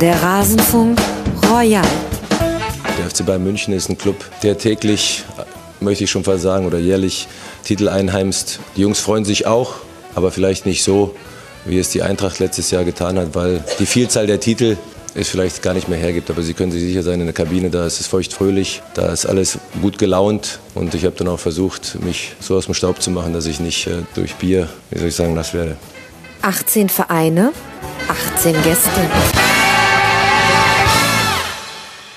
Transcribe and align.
Der 0.00 0.22
Rasenfunk 0.22 0.98
Royal. 1.50 1.84
Der 2.98 3.10
FC 3.10 3.26
Bayern 3.26 3.44
München 3.44 3.74
ist 3.74 3.90
ein 3.90 3.98
Club, 3.98 4.16
der 4.42 4.56
täglich, 4.56 5.24
möchte 5.80 6.04
ich 6.04 6.10
schon 6.10 6.24
fast 6.24 6.42
sagen, 6.42 6.64
oder 6.64 6.78
jährlich 6.78 7.28
Titel 7.64 7.86
einheimst. 7.86 8.60
Die 8.76 8.80
Jungs 8.80 8.98
freuen 9.00 9.26
sich 9.26 9.46
auch, 9.46 9.74
aber 10.14 10.30
vielleicht 10.30 10.64
nicht 10.64 10.82
so, 10.82 11.14
wie 11.66 11.78
es 11.78 11.90
die 11.90 12.02
Eintracht 12.02 12.38
letztes 12.38 12.70
Jahr 12.70 12.84
getan 12.84 13.18
hat, 13.18 13.34
weil 13.34 13.62
die 13.78 13.84
Vielzahl 13.84 14.26
der 14.26 14.40
Titel 14.40 14.78
es 15.14 15.28
vielleicht 15.28 15.60
gar 15.60 15.74
nicht 15.74 15.88
mehr 15.90 15.98
hergibt. 15.98 16.30
Aber 16.30 16.40
Sie 16.40 16.54
können 16.54 16.72
sich 16.72 16.82
sicher 16.82 17.02
sein, 17.02 17.20
in 17.20 17.26
der 17.26 17.34
Kabine, 17.34 17.68
da 17.68 17.84
ist 17.84 18.00
es 18.00 18.06
feuchtfröhlich, 18.06 18.80
da 18.94 19.12
ist 19.12 19.26
alles 19.26 19.58
gut 19.82 19.98
gelaunt. 19.98 20.60
Und 20.74 20.94
ich 20.94 21.04
habe 21.04 21.16
dann 21.16 21.28
auch 21.28 21.40
versucht, 21.40 22.02
mich 22.02 22.32
so 22.40 22.56
aus 22.56 22.64
dem 22.64 22.74
Staub 22.74 23.02
zu 23.02 23.10
machen, 23.10 23.34
dass 23.34 23.44
ich 23.44 23.60
nicht 23.60 23.86
äh, 23.86 23.96
durch 24.14 24.36
Bier, 24.36 24.70
wie 24.90 24.98
soll 24.98 25.08
ich 25.08 25.14
sagen, 25.14 25.34
nass 25.34 25.52
werde. 25.52 25.76
18 26.40 26.88
Vereine, 26.88 27.52
18 28.08 28.54
Gäste. 28.62 29.39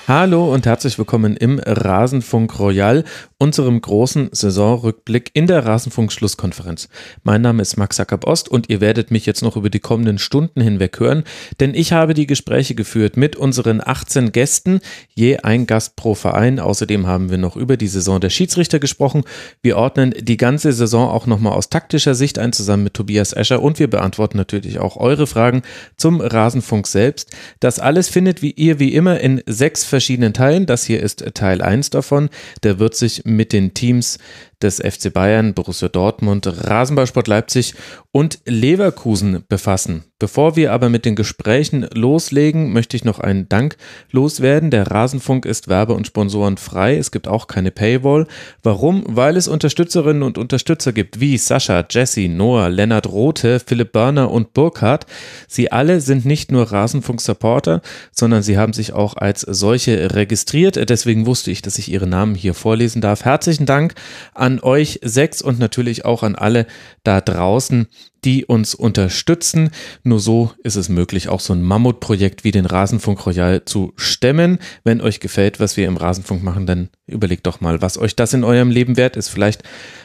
Hallo 0.06 0.52
und 0.52 0.66
herzlich 0.66 0.98
willkommen 0.98 1.34
im 1.34 1.58
Rasenfunk 1.64 2.58
Royal, 2.60 3.04
unserem 3.38 3.80
großen 3.80 4.28
Saisonrückblick 4.32 5.30
in 5.32 5.46
der 5.46 5.64
Rasenfunk 5.64 6.12
Schlusskonferenz. 6.12 6.90
Mein 7.22 7.40
Name 7.40 7.62
ist 7.62 7.78
Max 7.78 7.96
Jakob 7.96 8.26
Ost 8.26 8.50
und 8.50 8.68
ihr 8.68 8.82
werdet 8.82 9.10
mich 9.10 9.24
jetzt 9.24 9.40
noch 9.40 9.56
über 9.56 9.70
die 9.70 9.80
kommenden 9.80 10.18
Stunden 10.18 10.60
hinweg 10.60 11.00
hören, 11.00 11.24
denn 11.58 11.74
ich 11.74 11.94
habe 11.94 12.12
die 12.12 12.26
Gespräche 12.26 12.74
geführt 12.74 13.16
mit 13.16 13.34
unseren 13.36 13.80
18 13.82 14.32
Gästen, 14.32 14.80
je 15.14 15.38
ein 15.38 15.66
Gast 15.66 15.96
pro 15.96 16.14
Verein. 16.14 16.60
Außerdem 16.60 17.06
haben 17.06 17.30
wir 17.30 17.38
noch 17.38 17.56
über 17.56 17.78
die 17.78 17.88
Saison 17.88 18.20
der 18.20 18.28
Schiedsrichter 18.28 18.80
gesprochen. 18.80 19.24
Wir 19.62 19.78
ordnen 19.78 20.12
die 20.20 20.36
ganze 20.36 20.74
Saison 20.74 21.08
auch 21.08 21.26
nochmal 21.26 21.54
aus 21.54 21.70
taktischer 21.70 22.14
Sicht 22.14 22.38
ein, 22.38 22.52
zusammen 22.52 22.84
mit 22.84 22.92
Tobias 22.92 23.32
Escher 23.32 23.62
und 23.62 23.78
wir 23.78 23.88
beantworten 23.88 24.36
natürlich 24.36 24.80
auch 24.80 24.98
eure 24.98 25.26
Fragen 25.26 25.62
zum 25.96 26.20
Rasenfunk 26.20 26.86
selbst. 26.86 27.30
Das 27.60 27.78
alles 27.78 28.10
findet 28.10 28.42
wie 28.42 28.50
ihr 28.50 28.78
wie 28.78 28.92
immer 28.92 29.18
in 29.20 29.42
sechs 29.46 29.93
verschiedenen 29.94 30.32
Teilen. 30.32 30.66
Das 30.66 30.82
hier 30.82 31.00
ist 31.00 31.24
Teil 31.34 31.62
1 31.62 31.90
davon. 31.90 32.28
Der 32.64 32.80
wird 32.80 32.96
sich 32.96 33.24
mit 33.24 33.52
den 33.52 33.74
Teams 33.74 34.18
des 34.64 34.78
FC 34.78 35.12
Bayern, 35.12 35.54
Borussia 35.54 35.88
Dortmund, 35.88 36.46
Rasenballsport 36.46 37.28
Leipzig 37.28 37.74
und 38.10 38.40
Leverkusen 38.46 39.44
befassen. 39.48 40.04
Bevor 40.20 40.56
wir 40.56 40.72
aber 40.72 40.88
mit 40.88 41.04
den 41.04 41.16
Gesprächen 41.16 41.86
loslegen, 41.92 42.72
möchte 42.72 42.96
ich 42.96 43.04
noch 43.04 43.18
einen 43.18 43.48
Dank 43.48 43.76
loswerden. 44.10 44.70
Der 44.70 44.90
Rasenfunk 44.90 45.44
ist 45.44 45.68
werbe- 45.68 45.92
und 45.92 46.06
sponsorenfrei. 46.06 46.96
Es 46.96 47.10
gibt 47.10 47.28
auch 47.28 47.46
keine 47.46 47.70
Paywall. 47.70 48.26
Warum? 48.62 49.04
Weil 49.06 49.36
es 49.36 49.48
Unterstützerinnen 49.48 50.22
und 50.22 50.38
Unterstützer 50.38 50.92
gibt, 50.92 51.20
wie 51.20 51.36
Sascha, 51.36 51.84
Jesse, 51.90 52.28
Noah, 52.28 52.70
Lennart 52.70 53.08
Rote, 53.08 53.60
Philipp 53.60 53.92
Börner 53.92 54.30
und 54.30 54.54
Burkhardt. 54.54 55.04
Sie 55.46 55.70
alle 55.72 56.00
sind 56.00 56.24
nicht 56.24 56.50
nur 56.50 56.72
Rasenfunk-Supporter, 56.72 57.82
sondern 58.10 58.42
sie 58.42 58.56
haben 58.56 58.72
sich 58.72 58.92
auch 58.94 59.16
als 59.16 59.42
solche 59.42 60.14
registriert. 60.14 60.88
Deswegen 60.88 61.26
wusste 61.26 61.50
ich, 61.50 61.60
dass 61.60 61.76
ich 61.76 61.90
ihre 61.90 62.06
Namen 62.06 62.34
hier 62.34 62.54
vorlesen 62.54 63.02
darf. 63.02 63.24
Herzlichen 63.24 63.66
Dank 63.66 63.94
an 64.32 64.53
an 64.54 64.60
euch 64.60 65.00
sechs 65.02 65.42
und 65.42 65.58
natürlich 65.58 66.04
auch 66.04 66.22
an 66.22 66.36
alle 66.36 66.66
da 67.02 67.20
draußen, 67.20 67.88
die 68.24 68.44
uns 68.44 68.74
unterstützen. 68.74 69.70
Nur 70.04 70.20
so 70.20 70.52
ist 70.62 70.76
es 70.76 70.88
möglich, 70.88 71.28
auch 71.28 71.40
so 71.40 71.52
ein 71.52 71.62
Mammutprojekt 71.62 72.44
wie 72.44 72.52
den 72.52 72.66
Rasenfunk 72.66 73.26
Royal 73.26 73.64
zu 73.64 73.92
stemmen. 73.96 74.58
Wenn 74.84 75.00
euch 75.00 75.18
gefällt, 75.18 75.58
was 75.58 75.76
wir 75.76 75.88
im 75.88 75.96
Rasenfunk 75.96 76.42
machen, 76.42 76.66
dann 76.66 76.88
überlegt 77.06 77.46
doch 77.46 77.60
mal, 77.60 77.82
was 77.82 77.98
euch 77.98 78.14
das 78.14 78.32
in 78.32 78.44
eurem 78.44 78.70
Leben 78.70 78.96
wert 78.96 79.16
ist. 79.16 79.28
Vielleicht 79.28 79.62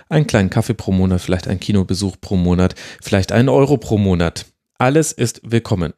einen 0.10 0.28
kleinen 0.28 0.50
Kaffee 0.50 0.74
pro 0.74 0.92
Monat, 0.92 1.22
vielleicht 1.22 1.48
ein 1.48 1.60
Kinobesuch 1.60 2.18
pro 2.20 2.36
Monat, 2.36 2.74
vielleicht 3.02 3.32
einen 3.32 3.50
Euro 3.50 3.78
pro 3.78 3.98
Monat. 3.98 4.48
Alles 4.80 5.12
ist 5.12 5.42
willkommen. 5.44 5.94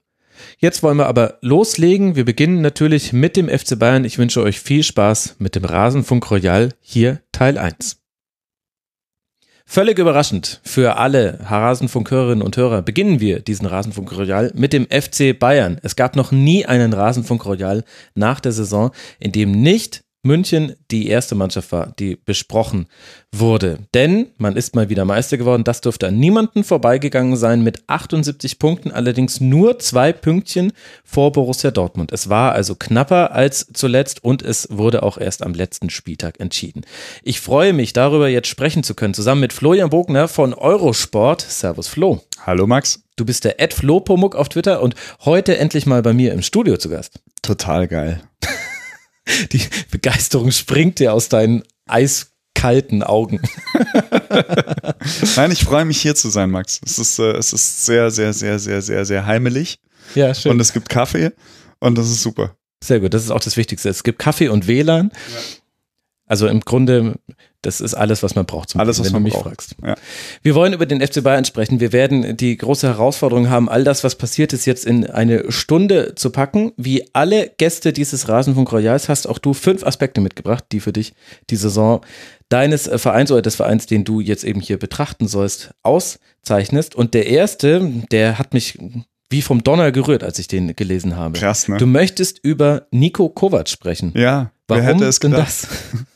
Jetzt 0.58 0.84
wollen 0.84 0.98
wir 0.98 1.08
aber 1.08 1.38
loslegen. 1.42 2.16
Wir 2.16 2.26
beginnen 2.26 2.62
natürlich 2.62 3.14
mit 3.14 3.38
dem 3.38 3.48
FC 3.48 3.78
Bayern. 3.78 4.06
Ich 4.06 4.18
wünsche 4.18 4.42
euch 4.42 4.60
viel 4.60 4.84
Spaß 4.84 5.36
mit 5.40 5.56
dem 5.56 5.64
Rasenfunk 5.66 6.30
Royal 6.32 6.74
hier 6.82 7.22
Teil 7.32 7.58
1. 7.58 8.01
Völlig 9.74 10.00
überraschend 10.00 10.60
für 10.66 10.98
alle 10.98 11.40
Rasenfunk-Hörerinnen 11.46 12.42
und 12.44 12.58
Hörer 12.58 12.82
beginnen 12.82 13.22
wir 13.22 13.40
diesen 13.40 13.66
Rasenfunk 13.66 14.12
Royal 14.18 14.52
mit 14.54 14.74
dem 14.74 14.86
FC 14.88 15.32
Bayern. 15.40 15.80
Es 15.82 15.96
gab 15.96 16.18
noch 16.18 16.34
nie 16.34 16.66
einen 16.66 16.92
Rasenfunk 16.92 17.46
Royal 17.46 17.86
nach 18.14 18.42
der 18.42 18.52
Saison, 18.52 18.92
in 19.18 19.32
dem 19.32 19.54
nicht 19.54 20.04
München 20.24 20.76
die 20.92 21.08
erste 21.08 21.34
Mannschaft 21.34 21.72
war, 21.72 21.94
die 21.98 22.16
besprochen 22.16 22.88
wurde. 23.32 23.80
Denn 23.94 24.28
man 24.38 24.56
ist 24.56 24.76
mal 24.76 24.90
wieder 24.90 25.04
Meister 25.04 25.38
geworden. 25.38 25.64
Das 25.64 25.82
dürfte 25.82 26.08
an 26.08 26.20
niemanden 26.20 26.64
vorbeigegangen 26.64 27.36
sein 27.36 27.64
mit 27.64 27.84
78 27.88 28.60
Punkten, 28.60 28.92
allerdings 28.92 29.42
nur 29.42 29.80
zwei 29.80 30.14
Pünktchen 30.14 30.74
vor 31.04 31.32
Borussia 31.32 31.72
Dortmund. 31.72 32.12
Es 32.12 32.30
war 32.30 32.52
also 32.52 32.76
knapper 32.76 33.32
als 33.32 33.68
zuletzt 33.74 34.24
und 34.24 34.44
es 34.44 34.68
wurde 34.70 35.02
auch 35.02 35.18
erst 35.18 35.44
am 35.44 35.56
letzten 35.56 35.90
Spieltag 35.90 36.40
entschieden. 36.40 36.82
Ich 37.24 37.42
freue 37.42 37.74
mich 37.74 37.94
darüber 37.94 38.28
jetzt 38.28 38.48
sprechen 38.48 38.84
zu 38.84 38.94
können, 38.94 39.16
zusammen 39.16 39.42
mit 39.42 39.54
Florian 39.54 39.90
Bogner 39.90 40.28
von 40.28 40.54
Eurosport. 40.54 41.42
Servus 41.42 41.88
Flo. 41.88 42.22
Hallo 42.46 42.68
Max. 42.68 43.04
Du 43.16 43.26
bist 43.26 43.44
der 43.44 43.60
Ed 43.60 43.74
Flo 43.74 44.00
Pomuk 44.00 44.36
auf 44.36 44.50
Twitter 44.50 44.82
und 44.82 44.96
heute 45.26 45.58
endlich 45.58 45.86
mal 45.86 46.02
bei 46.02 46.14
mir 46.14 46.32
im 46.34 46.42
Studio 46.42 46.78
zu 46.78 46.90
Gast. 46.90 47.22
Total 47.42 47.88
geil. 47.88 48.22
Die 49.52 49.62
Begeisterung 49.90 50.52
springt 50.52 51.00
dir 51.00 51.14
aus 51.14 51.30
deinen 51.30 51.64
eiskalten 51.88 53.04
Augen. 53.04 53.42
Nein, 55.36 55.52
ich 55.52 55.64
freue 55.64 55.86
mich 55.86 56.02
hier 56.02 56.16
zu 56.16 56.30
sein, 56.30 56.52
Max. 56.52 56.80
Es 56.86 57.00
ist, 57.00 57.20
äh, 57.20 57.32
es 57.34 57.54
ist 57.54 57.86
sehr, 57.86 58.12
sehr, 58.12 58.34
sehr, 58.34 58.60
sehr, 58.60 58.82
sehr, 58.82 59.06
sehr 59.06 59.26
heimelig. 59.26 59.80
Ja, 60.16 60.34
schön. 60.34 60.52
Und 60.52 60.60
es 60.60 60.74
gibt 60.74 60.90
Kaffee 60.90 61.32
und 61.80 61.98
das 61.98 62.10
ist 62.10 62.22
super. 62.22 62.56
Sehr 62.84 63.00
gut, 63.00 63.14
das 63.14 63.24
ist 63.24 63.32
auch 63.32 63.40
das 63.40 63.58
Wichtigste. 63.58 63.90
Es 63.90 64.04
gibt 64.04 64.20
Kaffee 64.20 64.50
und 64.50 64.68
WLAN. 64.68 65.12
Ja. 65.14 65.40
Also 66.26 66.48
im 66.48 66.62
Grunde, 66.62 67.20
das 67.62 67.80
ist 67.80 67.94
alles, 67.94 68.24
was 68.24 68.36
man 68.36 68.46
braucht, 68.46 68.70
zum 68.70 68.82
alles, 68.82 69.00
was 69.00 69.06
wenn 69.08 69.14
man 69.14 69.22
du 69.22 69.26
mich 69.26 69.34
braucht. 69.34 69.46
fragst. 69.46 69.76
Ja. 69.86 69.96
Wir 70.42 70.56
wollen 70.56 70.74
über 70.74 70.86
den 70.86 71.00
FC 71.06 71.24
Bayern 71.24 71.46
sprechen. 71.46 71.80
Wir 71.80 71.94
werden 71.94 72.36
die 72.36 72.58
große 72.58 72.88
Herausforderung 72.88 73.50
haben, 73.50 73.70
all 73.70 73.84
das, 73.84 74.04
was 74.04 74.16
passiert 74.16 74.54
ist, 74.54 74.66
jetzt 74.66 74.86
in 74.86 75.10
eine 75.10 75.52
Stunde 75.52 76.16
zu 76.16 76.32
packen. 76.32 76.72
Wie 76.78 77.08
alle 77.14 77.52
Gäste 77.58 77.94
dieses 77.94 78.28
Rasenfunk 78.28 78.72
Royals 78.72 79.10
hast 79.10 79.28
auch 79.28 79.38
du 79.38 79.54
fünf 79.54 79.84
Aspekte 79.86 80.22
mitgebracht, 80.22 80.66
die 80.72 80.80
für 80.80 80.92
dich 80.92 81.14
die 81.50 81.56
Saison 81.56 82.02
deines 82.50 82.90
Vereins 82.96 83.32
oder 83.32 83.42
des 83.42 83.56
Vereins, 83.56 83.86
den 83.86 84.04
du 84.04 84.20
jetzt 84.20 84.44
eben 84.44 84.60
hier 84.60 84.78
betrachten 84.78 85.28
sollst, 85.28 85.72
auszeichnest. 85.84 86.96
Und 86.96 87.14
der 87.14 87.28
erste, 87.28 87.92
der 88.12 88.40
hat 88.40 88.54
mich 88.54 88.78
wie 89.30 89.42
vom 89.42 89.64
Donner 89.64 89.92
gerührt, 89.92 90.24
als 90.24 90.40
ich 90.40 90.48
den 90.48 90.76
gelesen 90.76 91.16
habe. 91.16 91.40
Krass, 91.40 91.68
ne? 91.68 91.78
Du 91.78 91.86
möchtest 91.86 92.40
über 92.44 92.88
Nico 92.92 93.30
Kovac 93.30 93.70
sprechen. 93.70 94.12
Ja. 94.16 94.52
Warum 94.68 94.84
wer 94.84 94.94
hätte 94.94 95.06
es 95.06 95.20
denn 95.20 95.32
das? 95.32 95.68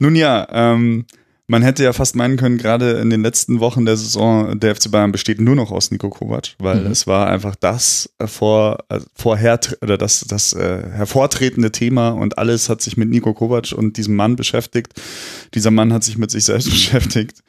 Nun 0.00 0.16
ja, 0.16 0.48
ähm, 0.50 1.04
man 1.50 1.62
hätte 1.62 1.82
ja 1.82 1.92
fast 1.92 2.14
meinen 2.14 2.36
können, 2.36 2.58
gerade 2.58 2.92
in 2.92 3.10
den 3.10 3.22
letzten 3.22 3.58
Wochen 3.58 3.84
der 3.84 3.96
Saison, 3.96 4.60
der 4.60 4.76
FC 4.76 4.88
Bayern 4.88 5.10
besteht 5.10 5.40
nur 5.40 5.56
noch 5.56 5.72
aus 5.72 5.90
Nico 5.90 6.08
Kovac, 6.08 6.54
weil 6.58 6.82
mhm. 6.82 6.92
es 6.92 7.08
war 7.08 7.26
einfach 7.26 7.56
das 7.56 8.08
äh, 8.18 8.28
vor, 8.28 8.84
äh, 8.88 9.00
vorher 9.16 9.58
oder 9.82 9.98
das, 9.98 10.20
das 10.20 10.52
äh, 10.52 10.88
hervortretende 10.92 11.72
Thema 11.72 12.10
und 12.10 12.38
alles 12.38 12.68
hat 12.68 12.80
sich 12.80 12.96
mit 12.96 13.10
Nico 13.10 13.34
Kovac 13.34 13.72
und 13.72 13.96
diesem 13.96 14.14
Mann 14.14 14.36
beschäftigt. 14.36 14.92
Dieser 15.52 15.72
Mann 15.72 15.92
hat 15.92 16.04
sich 16.04 16.16
mit 16.16 16.30
sich 16.30 16.44
selbst 16.44 16.70
beschäftigt. 16.70 17.42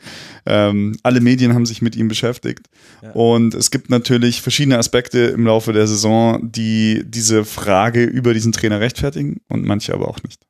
Ähm, 0.47 0.97
alle 1.03 1.21
Medien 1.21 1.53
haben 1.53 1.67
sich 1.67 1.83
mit 1.83 1.95
ihm 1.95 2.07
beschäftigt. 2.07 2.67
Ja. 3.03 3.11
Und 3.11 3.53
es 3.53 3.69
gibt 3.69 3.91
natürlich 3.91 4.41
verschiedene 4.41 4.79
Aspekte 4.79 5.19
im 5.19 5.45
Laufe 5.45 5.73
der 5.73 5.85
Saison, 5.85 6.51
die 6.51 7.03
diese 7.05 7.45
Frage 7.45 8.03
über 8.03 8.33
diesen 8.33 8.51
Trainer 8.51 8.79
rechtfertigen 8.79 9.41
und 9.47 9.63
manche 9.63 9.93
aber 9.93 10.07
auch 10.07 10.23
nicht. 10.23 10.41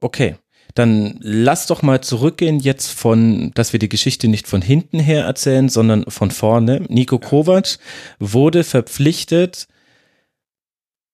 Okay. 0.00 0.36
Dann 0.74 1.18
lass 1.20 1.66
doch 1.66 1.82
mal 1.82 2.00
zurückgehen 2.00 2.58
jetzt 2.58 2.90
von, 2.90 3.52
dass 3.54 3.72
wir 3.72 3.78
die 3.78 3.88
Geschichte 3.88 4.28
nicht 4.28 4.48
von 4.48 4.62
hinten 4.62 4.98
her 4.98 5.24
erzählen, 5.24 5.68
sondern 5.68 6.04
von 6.08 6.30
vorne. 6.30 6.82
Nico 6.88 7.18
Kovac 7.18 7.78
wurde 8.18 8.64
verpflichtet, 8.64 9.68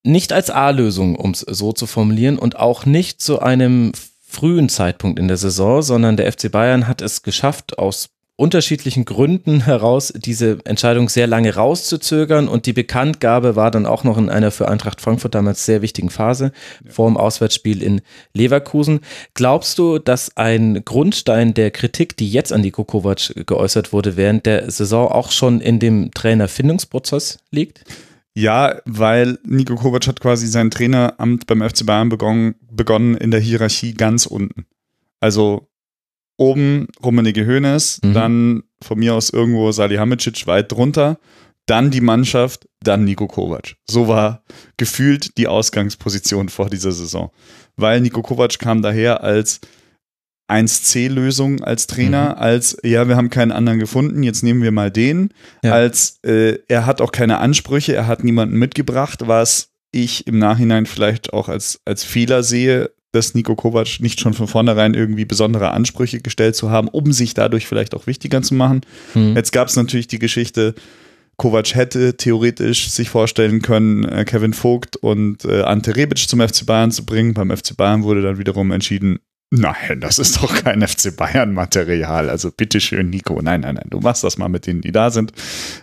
nicht 0.03 0.33
als 0.33 0.49
A-Lösung, 0.49 1.17
um 1.17 1.33
es 1.33 1.41
so 1.41 1.73
zu 1.73 1.87
formulieren, 1.87 2.39
und 2.39 2.57
auch 2.57 2.87
nicht 2.87 3.21
zu 3.21 3.41
einem 3.41 3.93
frühen 4.21 4.69
Zeitpunkt 4.69 5.19
in 5.19 5.29
der 5.29 5.37
Saison, 5.37 5.83
sondern 5.83 6.17
der 6.17 6.33
FC 6.33 6.51
Bayern 6.51 6.87
hat 6.87 7.03
es 7.03 7.23
geschafft, 7.23 7.79
aus 7.79 8.09
unterschiedlichen 8.41 9.05
Gründen 9.05 9.67
heraus 9.67 10.13
diese 10.17 10.59
Entscheidung 10.65 11.11
sehr 11.11 11.27
lange 11.27 11.55
rauszuzögern 11.55 12.49
und 12.49 12.65
die 12.65 12.73
Bekanntgabe 12.73 13.55
war 13.55 13.71
dann 13.71 13.85
auch 13.85 14.03
noch 14.03 14.17
in 14.17 14.31
einer 14.31 14.51
für 14.51 14.67
Eintracht 14.67 15.03
Frankfurt 15.03 15.35
damals 15.35 15.67
sehr 15.67 15.83
wichtigen 15.83 16.09
Phase 16.09 16.53
ja. 16.83 16.91
vor 16.91 17.09
dem 17.09 17.19
Auswärtsspiel 17.19 17.83
in 17.83 18.01
Leverkusen. 18.33 19.01
Glaubst 19.35 19.79
du, 19.79 19.99
dass 19.99 20.37
ein 20.39 20.83
Grundstein 20.87 21.53
der 21.53 21.71
Kritik, 21.71 22.17
die 22.17 22.31
jetzt 22.31 22.51
an 22.51 22.63
Niko 22.63 22.85
Kovac 22.85 23.35
geäußert 23.47 23.93
wurde, 23.93 24.17
während 24.17 24.47
der 24.47 24.71
Saison 24.71 25.09
auch 25.09 25.33
schon 25.33 25.61
in 25.61 25.79
dem 25.79 26.11
Trainerfindungsprozess 26.11 27.41
liegt? 27.51 27.85
Ja, 28.33 28.81
weil 28.87 29.39
Nico 29.45 29.75
Kovac 29.75 30.07
hat 30.07 30.21
quasi 30.21 30.47
sein 30.47 30.71
Traineramt 30.71 31.47
beim 31.47 31.61
FC 31.61 31.85
Bayern 31.85 32.09
begonnen, 32.09 32.55
begonnen 32.71 33.17
in 33.17 33.33
der 33.33 33.41
Hierarchie 33.41 33.93
ganz 33.93 34.25
unten. 34.25 34.65
Also 35.21 35.70
oben 36.41 36.89
Rummenigge 37.03 37.47
Hoeneß, 37.47 38.01
mhm. 38.03 38.15
dann 38.15 38.63
von 38.83 38.99
mir 38.99 39.15
aus 39.15 39.31
irgendwo 39.31 39.71
Salihamidzic 39.71 40.47
weit 40.47 40.73
drunter, 40.73 41.19
dann 41.67 41.91
die 41.91 42.01
Mannschaft, 42.01 42.67
dann 42.83 43.05
Nico 43.05 43.29
Kovac. 43.29 43.77
So 43.89 44.09
war 44.09 44.43
gefühlt 44.79 45.37
die 45.37 45.47
Ausgangsposition 45.47 46.49
vor 46.49 46.71
dieser 46.71 46.93
Saison. 46.93 47.31
Weil 47.77 48.01
Nico 48.01 48.23
Kovac 48.23 48.59
kam 48.59 48.81
daher 48.81 49.23
als 49.23 49.61
1C-Lösung 50.51 51.63
als 51.63 51.87
Trainer, 51.87 52.31
mhm. 52.31 52.43
als 52.43 52.77
ja, 52.83 53.07
wir 53.07 53.17
haben 53.17 53.31
keinen 53.31 53.53
anderen 53.53 53.79
gefunden, 53.79 54.23
jetzt 54.23 54.43
nehmen 54.43 54.63
wir 54.63 54.73
mal 54.73 54.91
den, 54.91 55.33
ja. 55.63 55.73
als 55.73 56.19
äh, 56.25 56.59
er 56.67 56.87
hat 56.87 57.01
auch 57.01 57.13
keine 57.13 57.39
Ansprüche, 57.39 57.95
er 57.95 58.09
hat 58.09 58.25
niemanden 58.25 58.57
mitgebracht, 58.57 59.21
was 59.27 59.69
ich 59.93 60.27
im 60.27 60.39
Nachhinein 60.39 60.87
vielleicht 60.87 61.33
auch 61.33 61.49
als, 61.49 61.81
als 61.85 62.03
Fehler 62.03 62.43
sehe, 62.43 62.91
dass 63.13 63.35
Nico 63.35 63.57
Kovac 63.57 64.01
nicht 64.01 64.21
schon 64.21 64.35
von 64.35 64.47
vornherein 64.47 64.95
irgendwie 64.95 65.25
besondere 65.25 65.71
Ansprüche 65.73 66.21
gestellt 66.21 66.57
zu 66.57 66.71
haben, 66.71 66.89
um 66.89 67.13
sich 67.13 67.35
dadurch 67.35 67.67
vielleicht 67.67 67.95
auch 67.95 68.07
wichtiger 68.07 68.43
zu 68.43 68.55
machen. 68.55 68.83
Mhm. 69.15 69.35
Jetzt 69.37 69.53
gab 69.53 69.69
es 69.69 69.77
natürlich 69.77 70.07
die 70.07 70.19
Geschichte, 70.19 70.75
Kovac 71.41 71.75
hätte 71.75 72.19
theoretisch 72.19 72.91
sich 72.91 73.09
vorstellen 73.09 73.63
können, 73.63 74.05
äh, 74.05 74.27
Kevin 74.27 74.53
Vogt 74.53 74.97
und 74.97 75.47
äh, 75.47 75.63
Ante 75.63 75.97
Rebic 75.97 76.19
zum 76.19 76.41
FC 76.41 76.67
Bayern 76.67 76.93
zu 76.93 77.07
bringen. 77.07 77.33
Beim 77.33 77.51
FC 77.51 77.75
Bayern 77.75 78.03
wurde 78.03 78.21
dann 78.21 78.37
wiederum 78.37 78.71
entschieden, 78.73 79.21
Nein, 79.53 79.99
das 79.99 80.21
ist 80.21 80.37
doch 80.37 80.63
kein 80.63 80.81
FC 80.87 81.17
Bayern-Material. 81.17 82.31
Also 82.31 82.53
bitteschön, 82.53 83.11
Nico. 83.11 83.41
Nein, 83.43 83.63
nein, 83.63 83.75
nein, 83.75 83.87
du 83.91 83.99
machst 83.99 84.23
das 84.23 84.39
mal 84.39 84.49
mit 84.49 84.69
denen, 84.69 84.81
die 84.81 84.93
da 84.93 85.11
sind. 85.11 85.33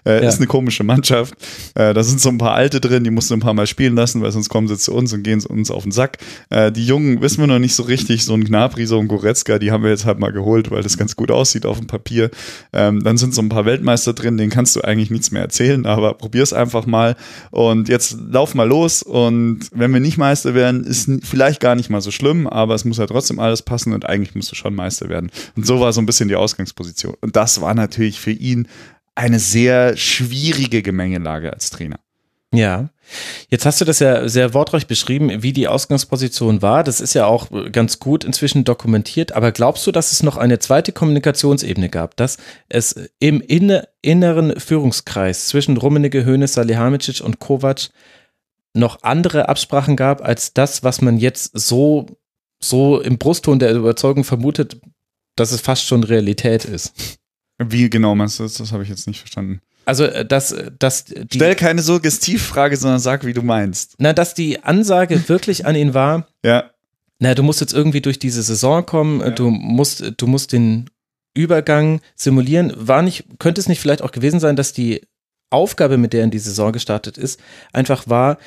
Äh, 0.05 0.23
ja. 0.23 0.29
Ist 0.29 0.37
eine 0.37 0.47
komische 0.47 0.85
Mannschaft. 0.85 1.33
Äh, 1.75 1.93
da 1.93 2.01
sind 2.01 2.21
so 2.21 2.29
ein 2.29 2.37
paar 2.37 2.53
Alte 2.53 2.79
drin, 2.79 3.03
die 3.03 3.09
musst 3.09 3.29
du 3.29 3.33
ein 3.33 3.41
paar 3.41 3.53
Mal 3.53 3.67
spielen 3.67 3.95
lassen, 3.95 4.21
weil 4.21 4.31
sonst 4.31 4.47
kommen 4.47 4.69
sie 4.69 4.77
zu 4.77 4.93
uns 4.93 5.11
und 5.11 5.23
gehen 5.23 5.43
uns 5.43 5.69
auf 5.69 5.83
den 5.83 5.91
Sack. 5.91 6.17
Äh, 6.49 6.71
die 6.71 6.85
Jungen 6.85 7.21
wissen 7.21 7.41
wir 7.41 7.47
noch 7.47 7.59
nicht 7.59 7.75
so 7.75 7.83
richtig. 7.83 8.23
So 8.23 8.35
ein 8.35 8.45
Gnabry, 8.45 8.85
so 8.85 8.99
ein 8.99 9.09
Goretzka, 9.09 9.59
die 9.59 9.69
haben 9.73 9.83
wir 9.83 9.89
jetzt 9.89 10.05
halt 10.05 10.17
mal 10.17 10.31
geholt, 10.31 10.71
weil 10.71 10.81
das 10.81 10.97
ganz 10.97 11.17
gut 11.17 11.29
aussieht 11.29 11.65
auf 11.65 11.77
dem 11.77 11.87
Papier. 11.87 12.31
Ähm, 12.71 13.03
dann 13.03 13.17
sind 13.17 13.33
so 13.33 13.41
ein 13.41 13.49
paar 13.49 13.65
Weltmeister 13.65 14.13
drin, 14.13 14.37
denen 14.37 14.49
kannst 14.49 14.77
du 14.77 14.81
eigentlich 14.81 15.11
nichts 15.11 15.31
mehr 15.31 15.41
erzählen, 15.41 15.85
aber 15.85 16.13
probier's 16.13 16.53
einfach 16.53 16.85
mal. 16.85 17.17
Und 17.51 17.89
jetzt 17.89 18.15
lauf 18.29 18.55
mal 18.55 18.63
los. 18.63 19.03
Und 19.03 19.67
wenn 19.73 19.91
wir 19.91 19.99
nicht 19.99 20.17
Meister 20.17 20.53
werden, 20.53 20.85
ist 20.85 21.09
vielleicht 21.23 21.59
gar 21.59 21.75
nicht 21.75 21.89
mal 21.89 21.99
so 21.99 22.11
schlimm, 22.11 22.47
aber 22.47 22.73
es 22.73 22.85
muss 22.85 22.97
ja 22.97 23.07
trotzdem 23.07 23.39
alles 23.39 23.56
alles 23.57 23.61
passen 23.63 23.93
und 23.93 24.05
eigentlich 24.05 24.35
musst 24.35 24.51
du 24.51 24.55
schon 24.55 24.75
Meister 24.75 25.09
werden. 25.09 25.31
Und 25.55 25.65
so 25.65 25.79
war 25.79 25.93
so 25.93 26.01
ein 26.01 26.05
bisschen 26.05 26.29
die 26.29 26.35
Ausgangsposition. 26.35 27.15
Und 27.21 27.35
das 27.35 27.61
war 27.61 27.73
natürlich 27.73 28.19
für 28.19 28.31
ihn 28.31 28.67
eine 29.15 29.39
sehr 29.39 29.97
schwierige 29.97 30.83
Gemengelage 30.83 31.51
als 31.51 31.69
Trainer. 31.69 31.99
Ja. 32.53 32.89
Jetzt 33.49 33.65
hast 33.65 33.81
du 33.81 33.85
das 33.85 33.99
ja 33.99 34.27
sehr 34.27 34.53
wortreich 34.53 34.87
beschrieben, 34.87 35.43
wie 35.43 35.53
die 35.53 35.67
Ausgangsposition 35.67 36.61
war. 36.61 36.83
Das 36.83 37.01
ist 37.01 37.13
ja 37.13 37.25
auch 37.25 37.47
ganz 37.71 37.99
gut 37.99 38.23
inzwischen 38.23 38.63
dokumentiert. 38.63 39.31
Aber 39.33 39.51
glaubst 39.51 39.87
du, 39.87 39.91
dass 39.91 40.11
es 40.11 40.23
noch 40.23 40.37
eine 40.37 40.59
zweite 40.59 40.91
Kommunikationsebene 40.91 41.89
gab, 41.89 42.15
dass 42.17 42.37
es 42.69 42.95
im 43.19 43.41
inneren 43.41 44.59
Führungskreis 44.59 45.47
zwischen 45.47 45.77
Rummenigge, 45.77 46.23
Höhnes, 46.23 46.53
Salihamidzic 46.53 47.21
und 47.21 47.39
Kovac 47.39 47.89
noch 48.73 49.03
andere 49.03 49.49
Absprachen 49.49 49.95
gab 49.95 50.23
als 50.23 50.53
das, 50.53 50.83
was 50.83 51.01
man 51.01 51.17
jetzt 51.17 51.51
so 51.57 52.17
so 52.61 52.99
im 53.01 53.17
Brustton 53.17 53.59
der 53.59 53.73
Überzeugung 53.73 54.23
vermutet, 54.23 54.79
dass 55.35 55.51
es 55.51 55.61
fast 55.61 55.85
schon 55.85 56.03
Realität 56.03 56.65
ist. 56.65 57.19
Wie 57.59 57.89
genau 57.89 58.15
meinst 58.15 58.39
du 58.39 58.43
das? 58.43 58.55
Das 58.55 58.71
habe 58.71 58.83
ich 58.83 58.89
jetzt 58.89 59.07
nicht 59.07 59.19
verstanden. 59.19 59.61
Also, 59.85 60.03
äh, 60.03 60.25
dass, 60.25 60.53
dass 60.79 61.05
die, 61.05 61.25
Stell 61.33 61.55
keine 61.55 61.81
Suggestivfrage, 61.81 62.75
sondern 62.75 62.99
sag, 62.99 63.25
wie 63.25 63.33
du 63.33 63.41
meinst. 63.41 63.95
Na, 63.99 64.13
dass 64.13 64.33
die 64.33 64.63
Ansage 64.63 65.29
wirklich 65.29 65.65
an 65.65 65.75
ihn 65.75 65.93
war. 65.93 66.27
Ja. 66.43 66.71
Na, 67.19 67.33
du 67.33 67.41
musst 67.41 67.61
jetzt 67.61 67.73
irgendwie 67.73 68.01
durch 68.01 68.19
diese 68.19 68.43
Saison 68.43 68.85
kommen, 68.85 69.21
ja. 69.21 69.29
du 69.29 69.49
musst, 69.49 70.13
du 70.17 70.27
musst 70.27 70.51
den 70.51 70.89
Übergang 71.33 72.01
simulieren. 72.15 72.73
War 72.75 73.01
nicht, 73.01 73.39
könnte 73.39 73.61
es 73.61 73.69
nicht 73.69 73.79
vielleicht 73.79 74.01
auch 74.01 74.11
gewesen 74.11 74.39
sein, 74.39 74.55
dass 74.55 74.73
die 74.73 75.01
Aufgabe, 75.49 75.97
mit 75.97 76.13
der 76.13 76.25
in 76.25 76.31
die 76.31 76.39
Saison 76.39 76.73
gestartet 76.73 77.17
ist, 77.17 77.39
einfach 77.71 78.07
war, 78.07 78.37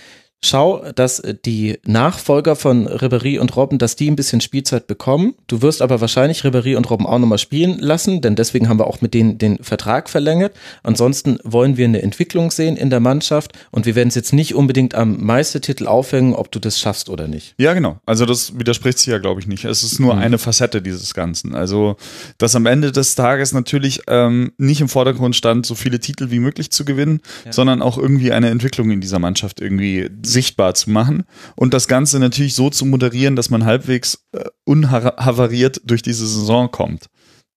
schau, 0.43 0.85
dass 0.95 1.23
die 1.45 1.79
Nachfolger 1.85 2.57
von 2.57 2.89
Ribéry 2.89 3.39
und 3.39 3.55
Robben, 3.57 3.79
dass 3.79 3.97
die 3.97 4.11
ein 4.11 4.17
bisschen 4.17 4.41
Spielzeit 4.41 4.87
bekommen. 4.87 5.35
Du 5.47 5.63
wirst 5.63 5.83
aber 5.83 6.01
wahrscheinlich 6.01 6.43
Ribéry 6.43 6.77
und 6.77 6.89
Robben 6.91 7.07
auch 7.07 7.19
nochmal 7.19 7.39
spielen 7.39 7.79
lassen, 7.79 8.21
denn 8.21 8.37
deswegen 8.37 8.69
haben 8.69 8.79
wir 8.79 8.87
auch 8.87 9.01
mit 9.03 9.13
denen 9.13 9.39
den 9.39 9.63
Vertrag 9.63 10.09
verlängert. 10.09 10.55
Ansonsten 10.83 11.39
wollen 11.45 11.77
wir 11.77 11.85
eine 11.85 12.03
Entwicklung 12.03 12.51
sehen 12.51 12.77
in 12.77 12.91
der 12.91 13.01
Mannschaft 13.01 13.53
und 13.71 13.87
wir 13.87 13.95
werden 13.95 14.09
es 14.09 14.15
jetzt 14.15 14.33
nicht 14.33 14.55
unbedingt 14.55 14.95
am 14.95 15.23
Meistertitel 15.23 15.87
aufhängen, 15.87 16.35
ob 16.35 16.51
du 16.51 16.59
das 16.59 16.81
schaffst 16.81 17.11
oder 17.11 17.29
nicht. 17.29 17.55
Ja, 17.59 17.75
genau. 17.75 17.99
Also 18.07 18.25
das 18.25 18.59
widerspricht 18.59 18.99
sich 18.99 19.09
ja, 19.09 19.19
glaube 19.19 19.41
ich, 19.41 19.47
nicht. 19.47 19.65
Es 19.65 19.83
ist 19.83 20.01
nur 20.01 20.15
mhm. 20.15 20.21
eine 20.21 20.39
Facette 20.39 20.81
dieses 20.81 21.13
Ganzen. 21.13 21.55
Also, 21.55 21.97
dass 22.39 22.57
am 22.57 22.67
Ende 22.67 22.93
des 22.93 23.15
Tages 23.15 23.53
natürlich 23.53 24.03
ähm, 24.07 24.53
nicht 24.57 24.81
im 24.81 24.89
Vordergrund 24.89 25.37
stand, 25.37 25.67
so 25.67 25.75
viele 25.75 26.01
Titel 26.01 26.31
wie 26.31 26.39
möglich 26.39 26.71
zu 26.71 26.85
gewinnen, 26.85 27.21
ja. 27.45 27.53
sondern 27.53 27.83
auch 27.83 27.99
irgendwie 27.99 28.33
eine 28.33 28.49
Entwicklung 28.49 28.91
in 28.91 29.01
dieser 29.01 29.19
Mannschaft 29.19 29.61
irgendwie 29.61 30.09
sichtbar 30.31 30.75
zu 30.75 30.91
machen 30.91 31.25
und 31.57 31.75
das 31.75 31.89
Ganze 31.89 32.19
natürlich 32.19 32.55
so 32.55 32.71
zu 32.71 32.87
moderieren, 32.87 33.37
dass 33.37 33.51
man 33.51 33.65
halbwegs 33.65 34.27
äh, 34.33 34.45
unhavariert 34.65 35.81
durch 35.85 36.03
diese 36.03 36.27
Saison 36.27 36.71
kommt. 36.71 37.07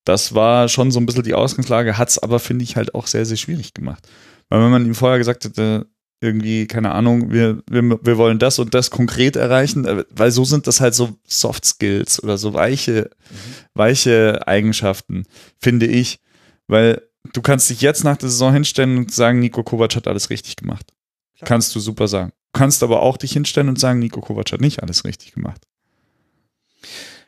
Das 0.04 0.34
war 0.34 0.68
schon 0.68 0.90
so 0.90 1.00
ein 1.00 1.06
bisschen 1.06 1.22
die 1.22 1.34
Ausgangslage, 1.34 1.96
hat 1.96 2.10
es 2.10 2.18
aber, 2.18 2.38
finde 2.38 2.64
ich, 2.64 2.76
halt 2.76 2.94
auch 2.94 3.06
sehr, 3.06 3.24
sehr 3.24 3.38
schwierig 3.38 3.72
gemacht. 3.72 4.06
Weil 4.48 4.62
wenn 4.62 4.70
man 4.70 4.84
ihm 4.84 4.94
vorher 4.94 5.18
gesagt 5.18 5.44
hätte, 5.44 5.86
irgendwie, 6.20 6.66
keine 6.66 6.92
Ahnung, 6.92 7.32
wir, 7.32 7.62
wir, 7.68 7.82
wir 7.82 8.18
wollen 8.18 8.38
das 8.38 8.58
und 8.58 8.72
das 8.74 8.90
konkret 8.90 9.36
erreichen, 9.36 9.84
äh, 9.84 10.04
weil 10.10 10.30
so 10.30 10.44
sind 10.44 10.66
das 10.66 10.80
halt 10.80 10.94
so 10.94 11.18
Soft 11.26 11.64
Skills 11.64 12.22
oder 12.22 12.38
so 12.38 12.54
weiche, 12.54 13.10
mhm. 13.30 13.36
weiche 13.74 14.46
Eigenschaften, 14.46 15.24
finde 15.58 15.86
ich. 15.86 16.20
Weil 16.66 17.02
du 17.32 17.42
kannst 17.42 17.68
dich 17.68 17.80
jetzt 17.80 18.04
nach 18.04 18.16
der 18.16 18.28
Saison 18.28 18.52
hinstellen 18.52 18.96
und 18.98 19.12
sagen, 19.12 19.40
Nico 19.40 19.62
Kovac 19.62 19.96
hat 19.96 20.08
alles 20.08 20.30
richtig 20.30 20.56
gemacht. 20.56 20.92
Klar. 21.36 21.48
Kannst 21.48 21.74
du 21.74 21.80
super 21.80 22.08
sagen 22.08 22.32
kannst 22.54 22.82
aber 22.82 23.02
auch 23.02 23.18
dich 23.18 23.32
hinstellen 23.32 23.68
und 23.68 23.78
sagen, 23.78 23.98
Nico 23.98 24.20
Kovac 24.20 24.52
hat 24.52 24.60
nicht 24.60 24.82
alles 24.82 25.04
richtig 25.04 25.32
gemacht. 25.32 25.60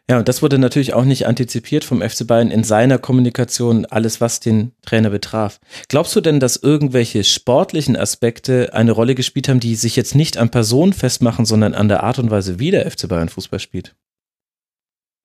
Ja, 0.09 0.19
und 0.19 0.29
das 0.29 0.41
wurde 0.41 0.59
natürlich 0.59 0.95
auch 0.95 1.05
nicht 1.05 1.27
antizipiert 1.27 1.83
vom 1.83 2.01
FC 2.01 2.25
Bayern 2.29 2.53
in 2.53 2.63
seiner 2.63 2.99
Kommunikation, 2.99 3.87
alles 3.87 4.21
was 4.21 4.39
den 4.39 4.71
Trainer 4.83 5.11
betraf. 5.11 5.59
Glaubst 5.89 6.15
du 6.15 6.21
denn, 6.21 6.39
dass 6.39 6.57
irgendwelche 6.57 7.25
sportlichen 7.25 7.97
Aspekte 7.97 8.73
eine 8.73 8.93
Rolle 8.93 9.17
gespielt 9.17 9.49
haben, 9.49 9.59
die 9.59 9.75
sich 9.75 9.97
jetzt 9.97 10.15
nicht 10.15 10.37
an 10.37 10.51
Personen 10.51 10.93
festmachen, 10.93 11.45
sondern 11.45 11.75
an 11.75 11.89
der 11.89 12.05
Art 12.05 12.21
und 12.21 12.31
Weise, 12.31 12.61
wie 12.61 12.71
der 12.71 12.89
FC 12.89 13.09
Bayern 13.09 13.29
Fußball 13.29 13.59
spielt? 13.59 13.97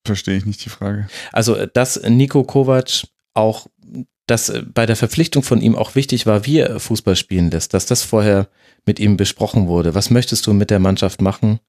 Verstehe 0.03 0.36
ich 0.36 0.48
nicht 0.48 0.65
die 0.65 0.69
Frage. 0.69 1.07
Also, 1.31 1.68
dass 1.68 2.01
Nico 2.01 2.44
Kovac 2.44 3.03
auch, 3.36 3.68
dass 4.25 4.51
bei 4.74 4.88
der 4.88 4.96
Verpflichtung 4.96 5.43
von 5.43 5.62
ihm 5.62 5.75
auch 5.75 5.93
wichtig 5.93 6.25
war, 6.25 6.48
wie 6.48 6.58
er 6.58 6.79
Fußball 6.79 7.15
spielen 7.15 7.51
lässt, 7.51 7.75
dass 7.75 7.86
das 7.86 8.01
vorher 8.01 8.48
mit 8.85 9.00
ihm 9.00 9.17
besprochen 9.17 9.67
wurde. 9.67 9.95
Was 9.95 10.09
möchtest 10.09 10.47
du 10.47 10.53
mit 10.53 10.69
der 10.69 10.79
Mannschaft 10.79 11.21
machen? 11.21 11.59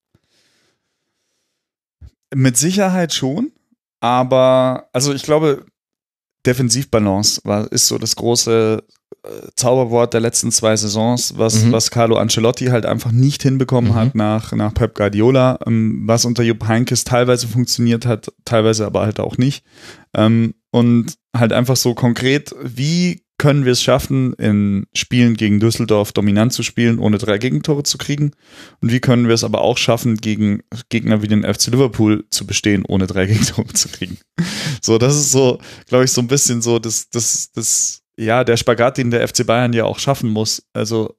Mit 2.35 2.57
Sicherheit 2.57 3.13
schon, 3.13 3.53
aber 4.01 4.89
also 4.93 5.13
ich 5.13 5.23
glaube, 5.23 5.67
Defensivbalance 6.47 7.41
war, 7.45 7.71
ist 7.71 7.87
so 7.87 7.99
das 7.99 8.17
große 8.17 8.83
äh, 9.25 9.29
Zauberwort 9.55 10.15
der 10.15 10.21
letzten 10.21 10.51
zwei 10.51 10.75
Saisons, 10.77 11.35
was, 11.37 11.63
mhm. 11.63 11.73
was 11.73 11.91
Carlo 11.91 12.17
Ancelotti 12.17 12.67
halt 12.67 12.87
einfach 12.87 13.13
nicht 13.13 13.43
hinbekommen 13.43 13.93
mhm. 13.93 13.95
hat 13.95 14.15
nach, 14.15 14.53
nach 14.53 14.75
Pep 14.75 14.95
Guardiola, 14.95 15.59
ähm, 15.67 16.03
was 16.07 16.25
unter 16.25 16.43
Jupp 16.43 16.67
Heynckes 16.67 17.05
teilweise 17.05 17.47
funktioniert 17.47 18.07
hat, 18.07 18.33
teilweise 18.45 18.87
aber 18.87 19.03
halt 19.03 19.21
auch 19.21 19.39
nicht. 19.39 19.65
Ähm, 20.15 20.55
und 20.71 21.15
halt 21.37 21.53
einfach 21.53 21.77
so 21.77 21.95
konkret, 21.95 22.55
wie 22.63 23.23
können 23.43 23.65
wir 23.65 23.73
es 23.73 23.83
schaffen, 23.83 24.35
in 24.35 24.87
Spielen 24.95 25.37
gegen 25.37 25.59
Düsseldorf 25.59 26.13
dominant 26.13 26.53
zu 26.53 26.63
spielen, 26.63 27.01
ohne 27.01 27.19
drei 27.19 27.39
Gegentore 27.39 27.83
zu 27.83 27.99
kriegen? 27.99 28.31
Und 28.81 28.93
wie 28.93 29.01
können 29.01 29.27
wir 29.27 29.35
es 29.35 29.43
aber 29.43 29.63
auch 29.63 29.79
schaffen, 29.79 30.17
gegen 30.19 30.63
Gegner 30.91 31.23
wie 31.23 31.27
den 31.27 31.43
FC 31.43 31.67
Liverpool 31.73 32.25
zu 32.31 32.47
bestehen, 32.47 32.85
ohne 32.87 33.09
drei 33.09 33.27
Gegentore 33.27 33.67
zu 33.73 33.89
kriegen? 33.89 34.17
So, 34.81 34.97
das 34.97 35.17
ist 35.17 35.33
so, 35.33 35.59
glaube 35.89 36.05
ich, 36.05 36.13
so 36.13 36.21
ein 36.21 36.29
bisschen 36.29 36.63
so 36.63 36.79
das, 36.79 37.11
das, 37.11 37.51
das, 37.51 38.03
ja, 38.17 38.45
der 38.45 38.57
Spagat, 38.57 38.97
den 38.97 39.11
der 39.11 39.27
FC 39.27 39.45
Bayern 39.45 39.73
ja 39.73 39.87
auch 39.87 39.99
schaffen 39.99 40.31
muss. 40.31 40.63
Also 40.73 41.17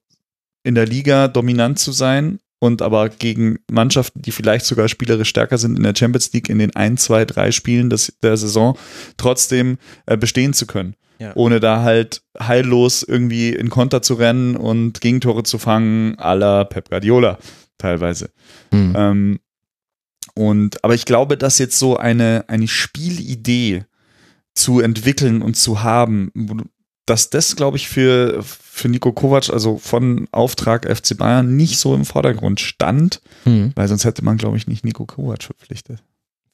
in 0.63 0.75
der 0.75 0.86
Liga 0.86 1.27
dominant 1.27 1.77
zu 1.77 1.92
sein 1.92 2.39
und 2.60 2.82
aber 2.82 3.10
gegen 3.10 3.60
Mannschaften, 3.70 4.22
die 4.22 4.32
vielleicht 4.32 4.63
sogar 4.63 4.88
spielerisch 4.88 5.27
stärker 5.27 5.58
sind 5.58 5.75
in 5.75 5.84
der 5.84 5.94
Champions 5.94 6.32
League 6.32 6.48
in 6.48 6.60
den 6.60 6.74
ein, 6.74 6.96
zwei, 6.96 7.25
drei 7.25 7.51
Spielen 7.51 7.89
des, 7.89 8.13
der 8.24 8.38
Saison 8.38 8.77
trotzdem 9.18 9.77
äh, 10.06 10.15
bestehen 10.15 10.53
zu 10.53 10.65
können 10.65 10.96
ja. 11.20 11.32
ohne 11.36 11.60
da 11.60 11.84
halt 11.84 12.22
heillos 12.39 13.03
irgendwie 13.03 13.50
in 13.50 13.70
Konter 13.70 14.01
zu 14.01 14.15
rennen 14.15 14.55
und 14.55 15.01
Gegentore 15.01 15.43
zu 15.43 15.58
fangen, 15.58 16.15
à 16.15 16.36
la 16.36 16.63
Pep 16.63 16.89
Guardiola 16.89 17.38
teilweise. 17.77 18.29
Mhm. 18.72 18.93
Ähm, 18.96 19.39
und, 20.36 20.84
aber 20.84 20.96
ich 20.96 21.05
glaube, 21.05 21.38
dass 21.38 21.60
jetzt 21.60 21.77
so 21.77 21.98
eine, 21.98 22.46
eine 22.48 22.67
Spielidee 22.67 23.86
zu 24.55 24.79
entwickeln 24.79 25.41
und 25.41 25.55
zu 25.55 25.84
haben, 25.84 26.32
dass 27.05 27.29
das, 27.29 27.55
glaube 27.55 27.77
ich, 27.77 27.88
für, 27.88 28.41
für 28.43 28.88
Nico 28.88 29.12
Kovac, 29.12 29.50
also 29.50 29.77
von 29.77 30.27
Auftrag 30.32 30.86
FC 30.86 31.17
Bayern, 31.17 31.55
nicht 31.55 31.77
so 31.77 31.93
im 31.93 32.05
Vordergrund 32.05 32.60
stand, 32.60 33.22
mhm. 33.46 33.74
weil 33.75 33.88
sonst 33.88 34.05
hätte 34.05 34.24
man, 34.24 34.38
glaube 34.38 34.58
ich, 34.58 34.67
nicht 34.67 34.86
Nico 34.86 35.05
Kovac 35.05 35.43
verpflichtet. 35.43 36.03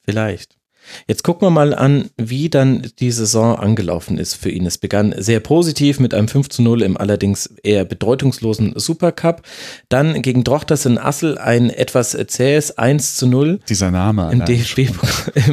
Vielleicht. 0.02 0.59
Jetzt 1.06 1.24
gucken 1.24 1.46
wir 1.46 1.50
mal 1.50 1.74
an, 1.74 2.10
wie 2.16 2.48
dann 2.48 2.86
die 2.98 3.10
Saison 3.10 3.56
angelaufen 3.56 4.18
ist 4.18 4.34
für 4.34 4.50
ihn. 4.50 4.66
Es 4.66 4.78
begann 4.78 5.14
sehr 5.16 5.40
positiv 5.40 6.00
mit 6.00 6.14
einem 6.14 6.28
5 6.28 6.48
zu 6.48 6.62
0 6.62 6.82
im 6.82 6.96
allerdings 6.96 7.46
eher 7.62 7.84
bedeutungslosen 7.84 8.74
Supercup. 8.76 9.42
Dann 9.88 10.22
gegen 10.22 10.44
Drochters 10.44 10.86
in 10.86 10.98
Assel 10.98 11.38
ein 11.38 11.70
etwas 11.70 12.16
zähes 12.26 12.78
1 12.78 13.16
zu 13.16 13.26
0 13.26 13.60
Dieser 13.68 13.90
Name. 13.90 14.30
im. 14.32 14.44
DFB-Pokal. 14.44 15.44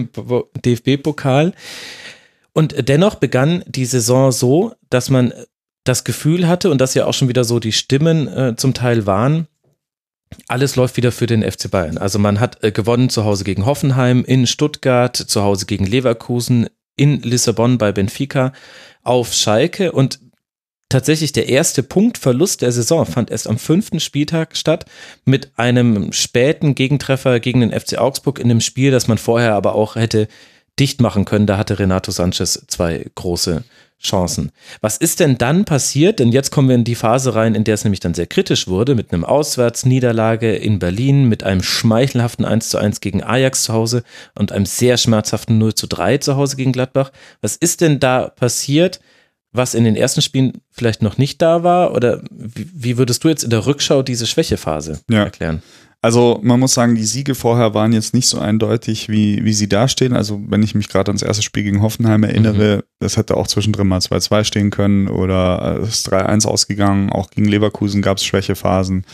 DFB 0.65 1.03
und 2.57 2.89
dennoch 2.89 3.13
begann 3.13 3.63
die 3.67 3.85
Saison 3.85 4.31
so, 4.31 4.73
dass 4.89 5.11
man 5.11 5.31
das 5.83 6.03
Gefühl 6.03 6.47
hatte 6.47 6.71
und 6.71 6.81
das 6.81 6.95
ja 6.95 7.05
auch 7.05 7.13
schon 7.13 7.29
wieder 7.29 7.43
so 7.43 7.59
die 7.59 7.71
Stimmen 7.71 8.27
äh, 8.27 8.55
zum 8.55 8.73
Teil 8.73 9.05
waren, 9.05 9.45
alles 10.47 10.75
läuft 10.75 10.97
wieder 10.97 11.11
für 11.11 11.25
den 11.25 11.43
FC 11.43 11.69
Bayern. 11.69 11.97
Also 11.97 12.19
man 12.19 12.39
hat 12.39 12.63
äh, 12.63 12.71
gewonnen 12.71 13.09
zu 13.09 13.25
Hause 13.25 13.43
gegen 13.43 13.65
Hoffenheim, 13.65 14.23
in 14.25 14.47
Stuttgart, 14.47 15.15
zu 15.15 15.43
Hause 15.43 15.65
gegen 15.65 15.85
Leverkusen, 15.85 16.67
in 16.95 17.21
Lissabon 17.21 17.77
bei 17.77 17.91
Benfica, 17.91 18.53
auf 19.03 19.33
Schalke 19.33 19.91
und 19.91 20.19
tatsächlich 20.89 21.33
der 21.33 21.49
erste 21.49 21.83
Punktverlust 21.83 22.61
der 22.61 22.71
Saison 22.71 23.05
fand 23.05 23.29
erst 23.29 23.47
am 23.47 23.57
fünften 23.57 23.99
Spieltag 23.99 24.55
statt 24.55 24.85
mit 25.25 25.51
einem 25.57 26.11
späten 26.13 26.75
Gegentreffer 26.75 27.39
gegen 27.39 27.61
den 27.61 27.77
FC 27.77 27.97
Augsburg 27.97 28.39
in 28.39 28.49
einem 28.49 28.61
Spiel, 28.61 28.91
das 28.91 29.07
man 29.07 29.17
vorher 29.17 29.53
aber 29.53 29.75
auch 29.75 29.95
hätte 29.95 30.27
dicht 30.79 31.01
machen 31.01 31.25
können. 31.25 31.47
Da 31.47 31.57
hatte 31.57 31.79
Renato 31.79 32.11
Sanchez 32.11 32.65
zwei 32.67 33.05
große 33.15 33.63
Chancen. 34.01 34.51
Was 34.81 34.97
ist 34.97 35.19
denn 35.19 35.37
dann 35.37 35.65
passiert? 35.65 36.19
Denn 36.19 36.31
jetzt 36.31 36.51
kommen 36.51 36.69
wir 36.69 36.75
in 36.75 36.83
die 36.83 36.95
Phase 36.95 37.33
rein, 37.35 37.55
in 37.55 37.63
der 37.63 37.73
es 37.73 37.83
nämlich 37.83 37.99
dann 37.99 38.13
sehr 38.13 38.27
kritisch 38.27 38.67
wurde, 38.67 38.93
mit 38.95 39.11
einem 39.11 39.25
Auswärtsniederlage 39.25 40.55
in 40.55 40.79
Berlin, 40.79 41.25
mit 41.27 41.43
einem 41.43 41.63
schmeichelhaften 41.63 42.45
1 42.45 42.69
zu 42.69 42.77
1 42.77 43.01
gegen 43.01 43.23
Ajax 43.23 43.63
zu 43.63 43.73
Hause 43.73 44.03
und 44.35 44.51
einem 44.51 44.65
sehr 44.65 44.97
schmerzhaften 44.97 45.57
0 45.57 45.73
zu 45.75 45.87
3 45.87 46.17
zu 46.19 46.35
Hause 46.35 46.55
gegen 46.55 46.71
Gladbach. 46.71 47.11
Was 47.41 47.55
ist 47.55 47.81
denn 47.81 47.99
da 47.99 48.29
passiert, 48.29 48.99
was 49.51 49.73
in 49.73 49.83
den 49.83 49.95
ersten 49.95 50.21
Spielen 50.21 50.61
vielleicht 50.71 51.01
noch 51.01 51.17
nicht 51.17 51.41
da 51.41 51.63
war? 51.63 51.93
Oder 51.95 52.21
wie, 52.31 52.69
wie 52.73 52.97
würdest 52.97 53.23
du 53.23 53.29
jetzt 53.29 53.43
in 53.43 53.49
der 53.49 53.65
Rückschau 53.65 54.03
diese 54.03 54.27
Schwächephase 54.27 54.99
Ja. 55.09 55.23
erklären? 55.23 55.63
Also 56.01 56.39
man 56.43 56.59
muss 56.59 56.73
sagen, 56.73 56.95
die 56.95 57.05
Siege 57.05 57.33
vorher 57.33 57.73
waren 57.73 57.91
jetzt 57.91 58.13
nicht 58.13 58.27
so 58.27 58.39
eindeutig, 58.39 59.09
wie, 59.09 59.43
wie 59.43 59.53
sie 59.53 59.67
dastehen. 59.67 60.13
Also 60.13 60.39
wenn 60.47 60.61
ich 60.61 60.75
mich 60.75 60.89
gerade 60.89 61.09
ans 61.09 61.23
erste 61.23 61.41
Spiel 61.41 61.63
gegen 61.63 61.81
Hoffenheim 61.81 62.23
erinnere, 62.23 62.83
das 62.99 63.17
hätte 63.17 63.35
auch 63.35 63.47
zwischendrin 63.47 63.87
mal 63.87 63.99
2-2 63.99 64.43
stehen 64.43 64.69
können 64.69 65.07
oder 65.07 65.79
es 65.81 65.89
ist 65.89 66.13
3-1 66.13 66.47
ausgegangen. 66.47 67.09
Auch 67.09 67.31
gegen 67.31 67.47
Leverkusen 67.47 68.01
gab 68.01 68.17
es 68.17 68.25
Schwächephasen. 68.25 69.05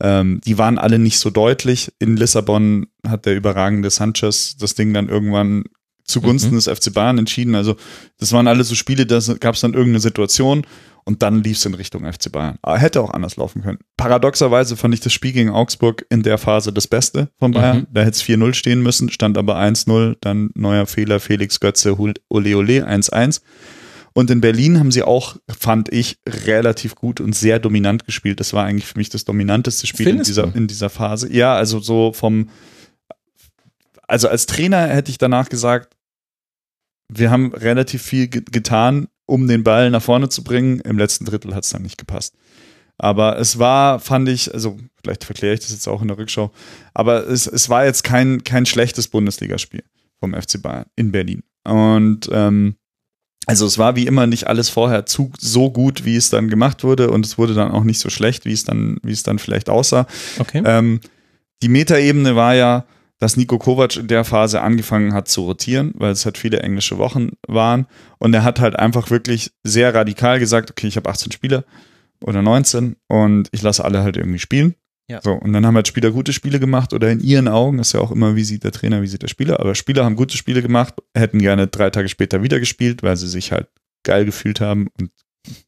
Ähm, 0.00 0.40
die 0.44 0.58
waren 0.58 0.78
alle 0.78 0.98
nicht 0.98 1.18
so 1.18 1.30
deutlich. 1.30 1.92
In 2.00 2.16
Lissabon 2.16 2.88
hat 3.06 3.26
der 3.26 3.36
überragende 3.36 3.90
Sanchez 3.90 4.56
das 4.58 4.74
Ding 4.74 4.92
dann 4.92 5.08
irgendwann 5.08 5.64
zugunsten 6.04 6.52
Mhm. 6.52 6.56
des 6.56 6.68
FC 6.68 6.92
Bayern 6.92 7.18
entschieden. 7.18 7.54
Also 7.54 7.76
das 8.18 8.32
waren 8.32 8.46
alle 8.46 8.64
so 8.64 8.74
Spiele, 8.74 9.06
da 9.06 9.18
gab 9.40 9.54
es 9.54 9.60
dann 9.62 9.72
irgendeine 9.74 10.00
Situation 10.00 10.66
und 11.04 11.22
dann 11.22 11.42
lief 11.42 11.56
es 11.58 11.66
in 11.66 11.74
Richtung 11.74 12.04
FC 12.04 12.30
Bayern. 12.30 12.58
Aber 12.62 12.78
hätte 12.78 13.00
auch 13.02 13.10
anders 13.10 13.36
laufen 13.36 13.62
können. 13.62 13.78
Paradoxerweise 13.96 14.76
fand 14.76 14.94
ich 14.94 15.00
das 15.00 15.12
Spiel 15.12 15.32
gegen 15.32 15.50
Augsburg 15.50 16.06
in 16.10 16.22
der 16.22 16.38
Phase 16.38 16.72
das 16.72 16.86
Beste 16.86 17.28
von 17.38 17.52
Bayern. 17.52 17.78
Mhm. 17.78 17.86
Da 17.92 18.00
hätte 18.02 18.12
es 18.16 18.22
4-0 18.22 18.54
stehen 18.54 18.82
müssen, 18.82 19.10
stand 19.10 19.36
aber 19.38 19.56
1-0, 19.56 20.16
dann 20.20 20.50
neuer 20.54 20.86
Fehler, 20.86 21.20
Felix 21.20 21.60
Götze, 21.60 21.98
Ole 21.98 22.14
Ole 22.30 22.86
1-1. 22.88 23.40
Und 24.16 24.30
in 24.30 24.40
Berlin 24.40 24.78
haben 24.78 24.92
sie 24.92 25.02
auch, 25.02 25.36
fand 25.58 25.92
ich, 25.92 26.18
relativ 26.28 26.94
gut 26.94 27.20
und 27.20 27.34
sehr 27.34 27.58
dominant 27.58 28.06
gespielt. 28.06 28.38
Das 28.38 28.52
war 28.52 28.64
eigentlich 28.64 28.86
für 28.86 28.96
mich 28.96 29.08
das 29.08 29.24
dominanteste 29.24 29.88
Spiel 29.88 30.06
in 30.08 30.22
dieser, 30.22 30.44
du? 30.46 30.56
in 30.56 30.68
dieser 30.68 30.88
Phase. 30.88 31.32
Ja, 31.32 31.56
also 31.56 31.80
so 31.80 32.12
vom, 32.12 32.48
also 34.06 34.28
als 34.28 34.46
Trainer 34.46 34.86
hätte 34.86 35.10
ich 35.10 35.18
danach 35.18 35.48
gesagt, 35.48 35.93
wir 37.08 37.30
haben 37.30 37.52
relativ 37.52 38.02
viel 38.02 38.28
ge 38.28 38.42
getan, 38.50 39.08
um 39.26 39.46
den 39.46 39.64
Ball 39.64 39.90
nach 39.90 40.02
vorne 40.02 40.28
zu 40.28 40.44
bringen. 40.44 40.80
Im 40.80 40.98
letzten 40.98 41.24
Drittel 41.24 41.54
hat 41.54 41.64
es 41.64 41.70
dann 41.70 41.82
nicht 41.82 41.98
gepasst. 41.98 42.34
Aber 42.98 43.38
es 43.38 43.58
war, 43.58 43.98
fand 43.98 44.28
ich, 44.28 44.52
also 44.52 44.78
vielleicht 45.02 45.24
verkläre 45.24 45.54
ich 45.54 45.60
das 45.60 45.70
jetzt 45.70 45.88
auch 45.88 46.00
in 46.00 46.08
der 46.08 46.18
Rückschau, 46.18 46.52
aber 46.92 47.26
es, 47.28 47.46
es 47.46 47.68
war 47.68 47.84
jetzt 47.84 48.04
kein, 48.04 48.44
kein 48.44 48.66
schlechtes 48.66 49.08
Bundesligaspiel 49.08 49.82
vom 50.20 50.32
FC 50.32 50.62
Bayern 50.62 50.86
in 50.94 51.10
Berlin. 51.10 51.42
Und 51.64 52.28
ähm, 52.30 52.76
also 53.46 53.66
es 53.66 53.78
war 53.78 53.96
wie 53.96 54.06
immer 54.06 54.26
nicht 54.26 54.46
alles 54.46 54.70
vorher 54.70 55.06
zu, 55.06 55.32
so 55.38 55.70
gut, 55.70 56.04
wie 56.04 56.16
es 56.16 56.30
dann 56.30 56.48
gemacht 56.48 56.84
wurde 56.84 57.10
und 57.10 57.26
es 57.26 57.36
wurde 57.36 57.54
dann 57.54 57.72
auch 57.72 57.84
nicht 57.84 57.98
so 57.98 58.10
schlecht, 58.10 58.44
wie 58.44 58.52
es 58.52 58.64
dann, 58.64 58.98
wie 59.02 59.12
es 59.12 59.22
dann 59.22 59.38
vielleicht 59.38 59.68
aussah. 59.68 60.06
Okay. 60.38 60.62
Ähm, 60.64 61.00
die 61.62 61.68
Metaebene 61.68 62.36
war 62.36 62.54
ja, 62.54 62.86
dass 63.20 63.36
Nico 63.36 63.58
Kovac 63.58 63.96
in 63.96 64.08
der 64.08 64.24
Phase 64.24 64.60
angefangen 64.60 65.14
hat 65.14 65.28
zu 65.28 65.42
rotieren, 65.42 65.92
weil 65.96 66.12
es 66.12 66.24
halt 66.24 66.38
viele 66.38 66.60
englische 66.60 66.98
Wochen 66.98 67.30
waren. 67.46 67.86
Und 68.18 68.34
er 68.34 68.44
hat 68.44 68.60
halt 68.60 68.76
einfach 68.76 69.10
wirklich 69.10 69.52
sehr 69.62 69.94
radikal 69.94 70.38
gesagt, 70.38 70.70
okay, 70.70 70.88
ich 70.88 70.96
habe 70.96 71.08
18 71.08 71.32
Spieler 71.32 71.64
oder 72.20 72.42
19 72.42 72.96
und 73.08 73.48
ich 73.52 73.62
lasse 73.62 73.84
alle 73.84 74.02
halt 74.02 74.16
irgendwie 74.16 74.38
spielen. 74.38 74.74
Ja. 75.08 75.20
So, 75.22 75.32
und 75.32 75.52
dann 75.52 75.66
haben 75.66 75.76
halt 75.76 75.86
Spieler 75.86 76.10
gute 76.10 76.32
Spiele 76.32 76.58
gemacht 76.58 76.94
oder 76.94 77.10
in 77.10 77.20
ihren 77.20 77.46
Augen, 77.46 77.78
ist 77.78 77.92
ja 77.92 78.00
auch 78.00 78.10
immer, 78.10 78.36
wie 78.36 78.44
sieht 78.44 78.64
der 78.64 78.72
Trainer, 78.72 79.02
wie 79.02 79.06
sieht 79.06 79.22
der 79.22 79.28
Spieler, 79.28 79.60
aber 79.60 79.74
Spieler 79.74 80.04
haben 80.04 80.16
gute 80.16 80.36
Spiele 80.36 80.62
gemacht, 80.62 80.94
hätten 81.14 81.40
gerne 81.40 81.66
drei 81.66 81.90
Tage 81.90 82.08
später 82.08 82.42
wieder 82.42 82.58
gespielt, 82.58 83.02
weil 83.02 83.16
sie 83.16 83.28
sich 83.28 83.52
halt 83.52 83.68
geil 84.02 84.24
gefühlt 84.24 84.60
haben 84.60 84.88
und 84.98 85.10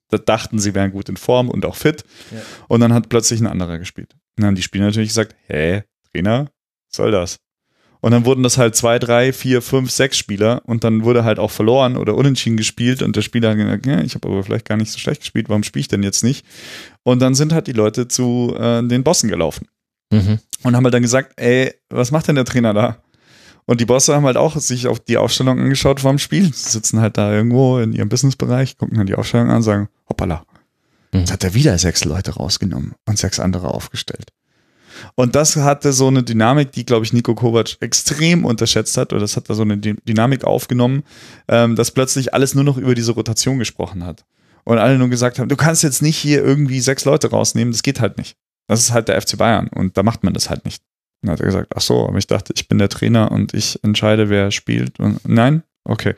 da 0.08 0.16
dachten, 0.18 0.58
sie 0.58 0.74
wären 0.74 0.92
gut 0.92 1.08
in 1.08 1.18
Form 1.18 1.50
und 1.50 1.66
auch 1.66 1.76
fit. 1.76 2.04
Ja. 2.32 2.40
Und 2.68 2.80
dann 2.80 2.94
hat 2.94 3.08
plötzlich 3.08 3.40
ein 3.40 3.46
anderer 3.46 3.78
gespielt. 3.78 4.14
Und 4.14 4.42
dann 4.42 4.46
haben 4.46 4.54
die 4.54 4.62
Spieler 4.62 4.86
natürlich 4.86 5.10
gesagt, 5.10 5.34
hä, 5.48 5.82
Trainer, 6.12 6.46
soll 6.96 7.10
das? 7.12 7.36
Und 8.00 8.12
dann 8.12 8.24
wurden 8.24 8.42
das 8.42 8.58
halt 8.58 8.76
zwei, 8.76 8.98
drei, 8.98 9.32
vier, 9.32 9.62
fünf, 9.62 9.90
sechs 9.90 10.16
Spieler 10.18 10.62
und 10.66 10.84
dann 10.84 11.02
wurde 11.04 11.24
halt 11.24 11.38
auch 11.38 11.50
verloren 11.50 11.96
oder 11.96 12.14
unentschieden 12.14 12.56
gespielt 12.56 13.02
und 13.02 13.16
der 13.16 13.22
Spieler 13.22 13.50
hat 13.50 13.56
gesagt, 13.56 13.86
ja, 13.86 14.00
ich 14.00 14.14
habe 14.14 14.28
aber 14.28 14.42
vielleicht 14.44 14.66
gar 14.68 14.76
nicht 14.76 14.92
so 14.92 14.98
schlecht 14.98 15.22
gespielt, 15.22 15.48
warum 15.48 15.62
spiele 15.62 15.80
ich 15.80 15.88
denn 15.88 16.02
jetzt 16.02 16.22
nicht? 16.22 16.44
Und 17.04 17.20
dann 17.20 17.34
sind 17.34 17.52
halt 17.52 17.66
die 17.66 17.72
Leute 17.72 18.06
zu 18.06 18.54
äh, 18.58 18.82
den 18.86 19.02
Bossen 19.02 19.28
gelaufen 19.28 19.66
Mhm. 20.12 20.38
und 20.62 20.76
haben 20.76 20.84
halt 20.84 20.94
dann 20.94 21.02
gesagt, 21.02 21.32
ey, 21.40 21.72
was 21.88 22.12
macht 22.12 22.28
denn 22.28 22.36
der 22.36 22.44
Trainer 22.44 22.72
da? 22.74 23.02
Und 23.64 23.80
die 23.80 23.86
Bosse 23.86 24.14
haben 24.14 24.26
halt 24.26 24.36
auch 24.36 24.56
sich 24.56 24.86
auf 24.86 25.00
die 25.00 25.16
Aufstellung 25.16 25.58
angeschaut 25.58 25.98
vor 25.98 26.12
dem 26.12 26.20
Spiel. 26.20 26.44
Sie 26.54 26.70
sitzen 26.70 27.00
halt 27.00 27.18
da 27.18 27.32
irgendwo 27.32 27.78
in 27.78 27.92
ihrem 27.92 28.08
Businessbereich, 28.08 28.78
gucken 28.78 28.98
dann 28.98 29.08
die 29.08 29.16
Aufstellung 29.16 29.48
an 29.50 29.56
und 29.56 29.62
sagen, 29.62 29.88
hoppala, 30.08 30.44
Mhm. 31.12 31.20
jetzt 31.20 31.32
hat 31.32 31.42
er 31.42 31.54
wieder 31.54 31.76
sechs 31.78 32.04
Leute 32.04 32.34
rausgenommen 32.34 32.92
und 33.08 33.18
sechs 33.18 33.40
andere 33.40 33.68
aufgestellt. 33.68 34.30
Und 35.14 35.34
das 35.34 35.56
hatte 35.56 35.92
so 35.92 36.08
eine 36.08 36.22
Dynamik, 36.22 36.72
die, 36.72 36.84
glaube 36.86 37.04
ich, 37.04 37.12
Nico 37.12 37.34
Kovac 37.34 37.76
extrem 37.80 38.44
unterschätzt 38.44 38.96
hat, 38.96 39.12
oder 39.12 39.20
das 39.20 39.36
hat 39.36 39.48
da 39.50 39.54
so 39.54 39.62
eine 39.62 39.76
Dy- 39.78 39.96
Dynamik 40.08 40.44
aufgenommen, 40.44 41.02
ähm, 41.48 41.76
dass 41.76 41.90
plötzlich 41.90 42.34
alles 42.34 42.54
nur 42.54 42.64
noch 42.64 42.76
über 42.76 42.94
diese 42.94 43.12
Rotation 43.12 43.58
gesprochen 43.58 44.04
hat. 44.04 44.24
Und 44.64 44.78
alle 44.78 44.98
nur 44.98 45.08
gesagt 45.08 45.38
haben, 45.38 45.48
du 45.48 45.56
kannst 45.56 45.82
jetzt 45.84 46.02
nicht 46.02 46.16
hier 46.16 46.42
irgendwie 46.44 46.80
sechs 46.80 47.04
Leute 47.04 47.30
rausnehmen, 47.30 47.72
das 47.72 47.82
geht 47.82 48.00
halt 48.00 48.18
nicht. 48.18 48.36
Das 48.68 48.80
ist 48.80 48.92
halt 48.92 49.06
der 49.08 49.20
FC 49.20 49.36
Bayern 49.38 49.68
und 49.68 49.96
da 49.96 50.02
macht 50.02 50.24
man 50.24 50.34
das 50.34 50.50
halt 50.50 50.64
nicht. 50.64 50.82
Dann 51.22 51.30
hat 51.32 51.40
er 51.40 51.46
gesagt, 51.46 51.72
ach 51.76 51.80
so, 51.80 52.06
aber 52.08 52.18
ich 52.18 52.26
dachte, 52.26 52.52
ich 52.56 52.66
bin 52.68 52.78
der 52.78 52.88
Trainer 52.88 53.30
und 53.30 53.54
ich 53.54 53.78
entscheide, 53.84 54.28
wer 54.28 54.50
spielt. 54.50 54.98
Und 54.98 55.20
nein? 55.26 55.62
Okay. 55.84 56.14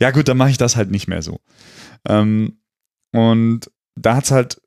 Ja 0.00 0.10
gut, 0.10 0.28
dann 0.28 0.36
mache 0.36 0.50
ich 0.50 0.58
das 0.58 0.76
halt 0.76 0.90
nicht 0.90 1.08
mehr 1.08 1.22
so. 1.22 1.40
Ähm, 2.06 2.58
und 3.14 3.70
da 3.98 4.16
hat 4.16 4.24
es 4.24 4.30
halt, 4.30 4.60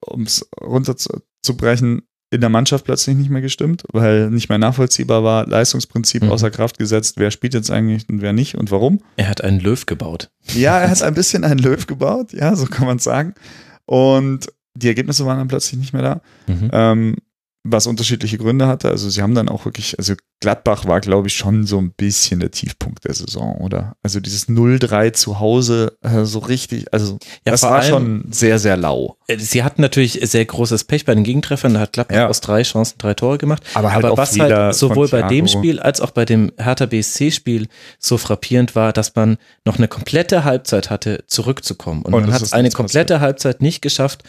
um 0.00 0.22
es 0.22 0.48
runterzubrechen, 0.58 2.02
in 2.34 2.40
der 2.40 2.50
Mannschaft 2.50 2.84
plötzlich 2.84 3.16
nicht 3.16 3.30
mehr 3.30 3.40
gestimmt, 3.42 3.84
weil 3.92 4.28
nicht 4.30 4.48
mehr 4.48 4.58
nachvollziehbar 4.58 5.24
war, 5.24 5.46
Leistungsprinzip 5.46 6.22
Mhm. 6.24 6.30
außer 6.30 6.50
Kraft 6.50 6.78
gesetzt, 6.78 7.14
wer 7.16 7.30
spielt 7.30 7.54
jetzt 7.54 7.70
eigentlich 7.70 8.08
und 8.08 8.20
wer 8.20 8.32
nicht 8.32 8.56
und 8.56 8.70
warum. 8.70 9.00
Er 9.16 9.28
hat 9.28 9.42
einen 9.42 9.60
Löw 9.60 9.86
gebaut. 9.86 10.30
Ja, 10.54 10.78
er 10.80 10.90
hat 10.90 11.02
ein 11.02 11.14
bisschen 11.14 11.44
einen 11.44 11.58
Löw 11.60 11.86
gebaut, 11.86 12.32
ja, 12.32 12.54
so 12.56 12.66
kann 12.66 12.86
man 12.86 12.98
sagen. 12.98 13.34
Und 13.86 14.46
die 14.76 14.88
Ergebnisse 14.88 15.24
waren 15.24 15.38
dann 15.38 15.48
plötzlich 15.48 15.78
nicht 15.78 15.92
mehr 15.92 16.02
da 16.02 16.20
Mhm. 16.52 16.70
ähm, 16.72 17.16
was 17.66 17.86
unterschiedliche 17.86 18.36
Gründe 18.36 18.66
hatte. 18.66 18.90
Also 18.90 19.08
sie 19.08 19.22
haben 19.22 19.34
dann 19.34 19.48
auch 19.48 19.64
wirklich, 19.64 19.98
also 19.98 20.12
Gladbach 20.40 20.84
war, 20.84 21.00
glaube 21.00 21.28
ich, 21.28 21.34
schon 21.34 21.64
so 21.66 21.78
ein 21.78 21.92
bisschen 21.92 22.40
der 22.40 22.50
Tiefpunkt 22.50 23.04
der 23.06 23.14
Saison, 23.14 23.56
oder? 23.56 23.96
Also 24.02 24.20
dieses 24.20 24.48
0-3 24.50 25.12
zu 25.14 25.40
Hause, 25.40 25.96
äh, 26.02 26.24
so 26.24 26.40
richtig, 26.40 26.92
also 26.92 27.18
Ja, 27.46 27.52
das 27.52 27.62
war 27.62 27.76
allem- 27.80 27.88
schon 27.88 28.24
sehr, 28.30 28.58
sehr 28.58 28.76
lau. 28.76 29.16
Äh, 29.28 29.38
Sie 29.38 29.62
hatten 29.64 29.80
natürlich 29.80 30.20
sehr 30.24 30.44
großes 30.44 30.84
Pech 30.84 31.06
bei 31.06 31.14
den 31.14 31.24
Gegentreffern. 31.24 31.72
Da 31.72 31.80
hat 31.80 31.94
Gladbach 31.94 32.14
Ja. 32.16 32.28
aus 32.28 32.42
drei 32.42 32.62
Chancen 32.62 32.96
drei 32.98 33.14
Tore 33.14 33.38
gemacht. 33.38 33.62
Aber 33.72 33.92
halt 33.94 34.04
auch 34.04 34.18
was 34.18 34.38
halt 34.38 34.74
sowohl 34.74 35.08
bei 35.08 35.22
dem. 35.22 35.48
Spiel 35.48 35.80
als 35.80 36.02
auch 36.02 36.10
bei 36.10 36.26
dem 36.26 36.52
Hertha 36.58 36.84
BSC-Spiel 36.84 37.68
so 37.98 38.18
frappierend 38.18 38.76
war, 38.76 38.92
dass 38.92 39.14
man 39.14 39.38
noch 39.64 39.78
eine 39.78 39.88
komplette 39.88 40.44
Halbzeit 40.44 40.90
hatte, 40.90 41.24
zurückzukommen. 41.28 42.02
Und, 42.02 42.12
Und 42.12 42.24
man 42.26 42.32
hat 42.34 42.52
eine 42.52 42.68
komplette 42.70 43.20
Halbzeit 43.20 43.62
nicht 43.62 43.80
geschafft, 43.80 44.22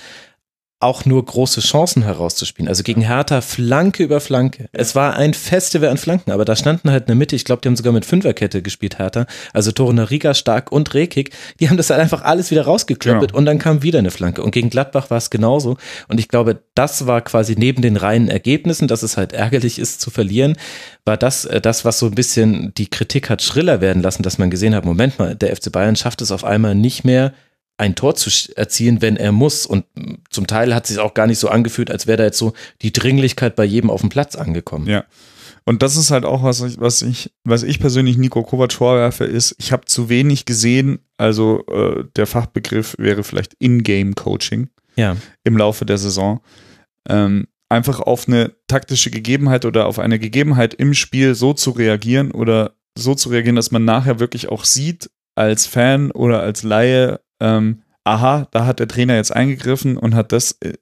auch 0.82 1.06
nur 1.06 1.24
große 1.24 1.62
Chancen 1.62 2.04
herauszuspielen. 2.04 2.68
Also 2.68 2.84
gegen 2.84 3.02
Hertha 3.02 3.42
Flanke 3.42 4.04
über 4.04 4.20
Flanke. 4.20 4.68
Es 4.74 4.94
war 4.94 5.16
ein 5.16 5.34
Festival 5.34 5.90
an 5.90 5.98
Flanken, 5.98 6.32
aber 6.32 6.44
da 6.44 6.56
standen 6.56 6.92
halt 6.92 7.04
in 7.04 7.08
der 7.08 7.16
Mitte, 7.16 7.36
ich 7.36 7.46
glaube, 7.46 7.62
die 7.62 7.70
haben 7.70 7.78
sogar 7.78 7.94
mit 7.94 8.06
Fünferkette 8.06 8.62
gespielt, 8.62 9.00
Hertha. 9.00 9.26
Also 9.54 9.72
Torunariga, 9.72 10.34
Stark 10.34 10.72
und 10.72 10.94
Rekik. 10.94 11.32
Die 11.60 11.70
haben 11.70 11.78
das 11.78 11.90
halt 11.90 12.02
einfach 12.02 12.24
alles 12.24 12.52
wieder 12.52 12.64
rausgeklöppelt 12.66 13.30
Genau. 13.32 13.38
und 13.40 13.46
dann 13.46 13.58
kam 13.58 13.84
wieder 13.84 14.00
eine 14.00 14.12
Flanke. 14.12 14.44
Und 14.44 14.52
gegen 14.52 14.70
Gladbach 14.70 15.10
war 15.10 15.18
es 15.18 15.30
genauso. 15.30 15.78
Und 16.10 16.20
ich 16.20 16.28
glaube, 16.28 16.62
das 16.76 17.08
war 17.08 17.22
quasi 17.22 17.56
neben 17.58 17.82
den 17.82 17.96
reinen 17.98 18.28
Ergebnissen, 18.28 18.88
dass 18.88 19.02
es 19.02 19.16
halt 19.18 19.32
ärgerlich 19.34 19.80
ist 19.80 20.02
zu 20.02 20.12
verlieren, 20.12 20.58
war 21.06 21.16
das 21.18 21.46
äh, 21.46 21.62
das, 21.62 21.86
was 21.86 22.00
so 22.00 22.08
ein 22.08 22.16
bisschen 22.16 22.74
die 22.78 22.90
Kritik 22.90 23.30
hat 23.30 23.42
schriller 23.42 23.80
werden 23.80 24.04
lassen, 24.04 24.24
dass 24.24 24.38
man 24.38 24.50
gesehen 24.52 24.76
hat, 24.76 24.84
Moment 24.86 25.18
mal, 25.20 25.36
der 25.36 25.56
FC 25.56 25.72
Bayern 25.72 25.96
schafft 25.96 26.22
es 26.22 26.32
auf 26.32 26.44
einmal 26.44 26.76
nicht 26.76 27.06
mehr, 27.06 27.34
ein 27.78 27.96
Tor 27.96 28.16
zu 28.16 28.30
erzielen, 28.56 29.02
wenn 29.02 29.18
er 29.18 29.32
muss. 29.32 29.66
Und 29.66 29.86
zum 30.30 30.48
Teil 30.48 30.74
hat 30.74 30.84
es 30.86 30.90
sich 30.90 31.00
auch 31.00 31.14
gar 31.14 31.28
nicht 31.28 31.40
so 31.40 31.50
angefühlt, 31.50 31.92
als 31.92 32.08
wäre 32.08 32.18
da 32.18 32.24
jetzt 32.26 32.38
so 32.38 32.54
die 32.82 32.94
Dringlichkeit 32.94 33.56
bei 33.56 33.66
jedem 33.66 33.90
auf 33.90 34.02
dem 34.02 34.10
Platz 34.10 34.36
angekommen. 34.36 34.88
Ja. 34.88 35.04
Und 35.68 35.82
das 35.82 35.98
ist 35.98 36.12
halt 36.12 36.26
auch 36.26 36.44
was 36.44 36.62
ich, 36.62 36.80
was 36.80 37.02
ich, 37.02 37.32
was 37.44 37.64
ich 37.64 37.80
persönlich 37.80 38.18
Nico 38.18 38.44
Kovac 38.44 38.72
vorwerfe, 38.72 39.26
ist, 39.26 39.56
ich 39.58 39.72
habe 39.72 39.86
zu 39.86 40.10
wenig 40.10 40.46
gesehen. 40.46 41.00
Also 41.18 41.66
äh, 41.68 42.04
der 42.16 42.28
Fachbegriff 42.28 42.96
wäre 43.00 43.24
vielleicht 43.24 43.56
In-Game-Coaching 43.56 44.70
Ja. 44.96 45.18
im 45.44 45.58
Laufe 45.58 45.86
der 45.86 45.98
Saison. 45.98 46.42
Ähm, 47.10 47.48
einfach 47.68 48.00
auf 48.00 48.28
eine 48.28 48.54
taktische 48.68 49.10
Gegebenheit 49.10 49.66
oder 49.66 49.88
auf 49.88 49.98
eine 50.00 50.20
Gegebenheit 50.20 50.76
im 50.76 50.94
Spiel 50.94 51.34
so 51.36 51.54
zu 51.54 51.72
reagieren 51.72 52.32
oder 52.32 52.76
so 52.98 53.16
zu 53.16 53.30
reagieren, 53.30 53.56
dass 53.56 53.72
man 53.72 53.84
nachher 53.86 54.20
wirklich 54.20 54.50
auch 54.50 54.64
sieht 54.66 55.10
als 55.36 55.66
Fan 55.66 56.12
oder 56.12 56.42
als 56.42 56.62
Laie, 56.64 57.20
ähm, 57.40 57.82
aha, 58.04 58.48
da 58.52 58.66
hat 58.66 58.80
der 58.80 58.88
Trainer 58.88 59.16
jetzt 59.16 59.36
eingegriffen 59.36 59.98
und 59.98 60.16
hat 60.16 60.32
das 60.32 60.54
äh, 60.62 60.74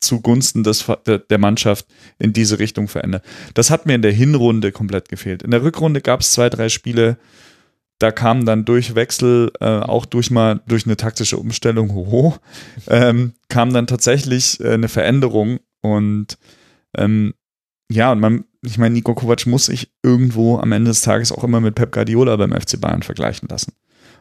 zugunsten 0.00 0.64
des, 0.64 0.84
der, 1.06 1.38
Mannschaft 1.38 1.86
in 2.18 2.32
diese 2.32 2.58
Richtung 2.58 2.88
verändert. 2.88 3.24
Das 3.54 3.70
hat 3.70 3.86
mir 3.86 3.94
in 3.94 4.02
der 4.02 4.12
Hinrunde 4.12 4.70
komplett 4.70 5.08
gefehlt. 5.08 5.42
In 5.42 5.50
der 5.50 5.62
Rückrunde 5.62 6.02
gab 6.02 6.20
es 6.20 6.32
zwei, 6.32 6.50
drei 6.50 6.68
Spiele, 6.68 7.16
da 7.98 8.10
kam 8.10 8.44
dann 8.44 8.64
durch 8.64 8.94
Wechsel, 8.94 9.50
äh, 9.60 9.64
auch 9.64 10.04
durch 10.04 10.30
mal 10.30 10.60
durch 10.66 10.84
eine 10.84 10.96
taktische 10.96 11.38
Umstellung, 11.38 11.94
hoho, 11.94 12.36
ähm, 12.88 13.32
kam 13.48 13.72
dann 13.72 13.86
tatsächlich 13.86 14.60
äh, 14.60 14.74
eine 14.74 14.88
Veränderung 14.88 15.60
und 15.80 16.38
ähm, 16.96 17.34
ja, 17.90 18.12
und 18.12 18.20
man, 18.20 18.44
ich 18.62 18.78
meine, 18.78 18.94
Nico 18.94 19.14
Kovac 19.14 19.46
muss 19.46 19.66
sich 19.66 19.90
irgendwo 20.02 20.58
am 20.58 20.72
Ende 20.72 20.90
des 20.90 21.02
Tages 21.02 21.32
auch 21.32 21.44
immer 21.44 21.60
mit 21.60 21.74
Pep 21.74 21.92
Guardiola 21.92 22.36
beim 22.36 22.52
FC 22.52 22.80
Bayern 22.80 23.02
vergleichen 23.02 23.48
lassen. 23.48 23.72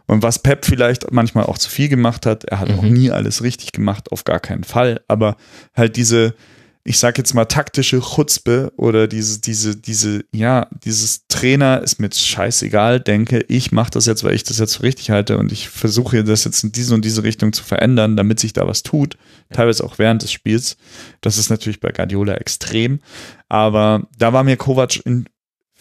Und 0.08 0.22
was 0.22 0.40
Pep 0.40 0.66
vielleicht 0.66 1.12
manchmal 1.12 1.46
auch 1.46 1.58
zu 1.58 1.70
viel 1.70 1.88
gemacht 1.90 2.26
hat, 2.26 2.44
er 2.46 2.60
hat 2.60 2.70
auch 2.72 2.82
Mhm. 2.84 2.94
nie 2.94 3.12
alles 3.12 3.42
richtig 3.42 3.72
gemacht, 3.72 4.12
auf 4.12 4.24
gar 4.26 4.40
keinen 4.40 4.64
Fall, 4.66 5.02
aber 5.08 5.38
halt 5.76 5.96
diese, 5.96 6.36
ich 6.84 7.00
sag 7.00 7.18
jetzt 7.18 7.34
mal 7.34 7.46
taktische 7.46 8.02
Chutzpe 8.02 8.74
oder 8.76 9.08
diese, 9.08 9.40
diese, 9.40 9.78
diese, 9.78 10.26
ja, 10.34 10.68
dieses 10.84 11.26
Trainer 11.30 11.82
ist 11.82 12.02
mir 12.02 12.10
scheißegal, 12.12 13.00
denke, 13.00 13.46
ich 13.48 13.72
mache 13.72 13.92
das 13.92 14.06
jetzt, 14.06 14.26
weil 14.26 14.36
ich 14.36 14.44
das 14.44 14.60
jetzt 14.60 14.76
für 14.76 14.84
richtig 14.84 15.10
halte 15.10 15.38
und 15.38 15.54
ich 15.54 15.70
versuche 15.70 16.26
das 16.26 16.44
jetzt 16.44 16.62
in 16.66 16.74
diese 16.74 16.94
und 16.94 17.06
diese 17.06 17.24
Richtung 17.24 17.54
zu 17.54 17.64
verändern, 17.64 18.18
damit 18.18 18.42
sich 18.42 18.52
da 18.52 18.68
was 18.68 18.84
tut, 18.84 19.18
teilweise 19.54 19.86
auch 19.86 19.98
während 19.98 20.24
des 20.24 20.34
Spiels. 20.34 20.76
Das 21.22 21.38
ist 21.38 21.50
natürlich 21.50 21.80
bei 21.80 21.92
Guardiola 21.94 22.34
extrem, 22.34 23.00
aber 23.48 24.06
da 24.18 24.34
war 24.34 24.44
mir 24.44 24.58
Kovac 24.58 25.06
in 25.06 25.26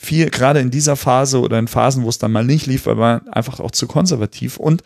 viel, 0.02 0.30
gerade 0.30 0.60
in 0.60 0.70
dieser 0.70 0.96
Phase 0.96 1.40
oder 1.40 1.58
in 1.58 1.68
Phasen, 1.68 2.02
wo 2.02 2.08
es 2.08 2.18
dann 2.18 2.32
mal 2.32 2.44
nicht 2.44 2.66
lief, 2.66 2.86
war 2.86 3.22
er 3.26 3.36
einfach 3.36 3.60
auch 3.60 3.70
zu 3.70 3.86
konservativ 3.86 4.56
und 4.56 4.82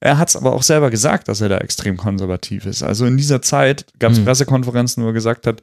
er 0.00 0.18
hat 0.18 0.28
es 0.28 0.36
aber 0.36 0.52
auch 0.52 0.62
selber 0.62 0.90
gesagt, 0.90 1.26
dass 1.26 1.40
er 1.40 1.48
da 1.48 1.58
extrem 1.58 1.96
konservativ 1.96 2.66
ist. 2.66 2.82
Also 2.84 3.04
in 3.06 3.16
dieser 3.16 3.42
Zeit 3.42 3.86
gab 3.98 4.12
es 4.12 4.20
Mhm. 4.20 4.26
Pressekonferenzen, 4.26 5.02
wo 5.02 5.08
er 5.08 5.12
gesagt 5.12 5.46
hat, 5.46 5.60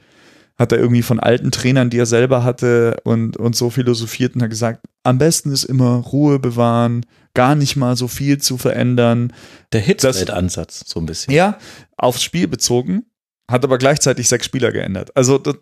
hat 0.58 0.72
er 0.72 0.80
irgendwie 0.80 1.04
von 1.04 1.20
alten 1.20 1.52
Trainern, 1.52 1.90
die 1.90 2.00
er 2.00 2.06
selber 2.06 2.44
hatte 2.44 2.98
und, 3.04 3.38
und 3.38 3.56
so 3.56 3.70
philosophiert 3.70 4.36
und 4.36 4.42
hat 4.42 4.50
gesagt, 4.50 4.82
am 5.04 5.18
besten 5.18 5.52
ist 5.52 5.64
immer 5.66 5.96
Ruhe 5.98 6.40
bewahren, 6.40 7.06
gar 7.34 7.56
nicht 7.56 7.76
mal 7.76 7.96
so 7.96 8.08
viel 8.08 8.40
zu 8.40 8.58
verändern. 8.58 9.32
Der 9.74 9.82
Hitzfeld-Ansatz, 9.82 10.84
so 10.88 11.00
ein 11.00 11.06
bisschen. 11.06 11.34
Ja, 11.34 11.58
aufs 11.98 12.24
Spiel 12.24 12.48
bezogen, 12.48 13.04
hat 13.50 13.64
aber 13.64 13.78
gleichzeitig 13.78 14.28
sechs 14.28 14.46
Spieler 14.46 14.72
geändert. 14.72 15.16
Also 15.16 15.38
da, 15.38 15.54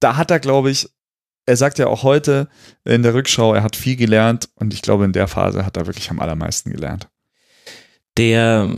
da 0.00 0.16
hat 0.16 0.30
er, 0.30 0.40
glaube 0.40 0.70
ich, 0.70 0.88
er 1.46 1.56
sagt 1.56 1.78
ja 1.78 1.86
auch 1.86 2.02
heute 2.02 2.48
in 2.84 3.02
der 3.02 3.14
Rückschau, 3.14 3.54
er 3.54 3.62
hat 3.62 3.76
viel 3.76 3.96
gelernt 3.96 4.48
und 4.54 4.72
ich 4.72 4.82
glaube, 4.82 5.04
in 5.04 5.12
der 5.12 5.28
Phase 5.28 5.64
hat 5.64 5.76
er 5.76 5.86
wirklich 5.86 6.10
am 6.10 6.20
allermeisten 6.20 6.70
gelernt. 6.70 7.08
Der 8.16 8.70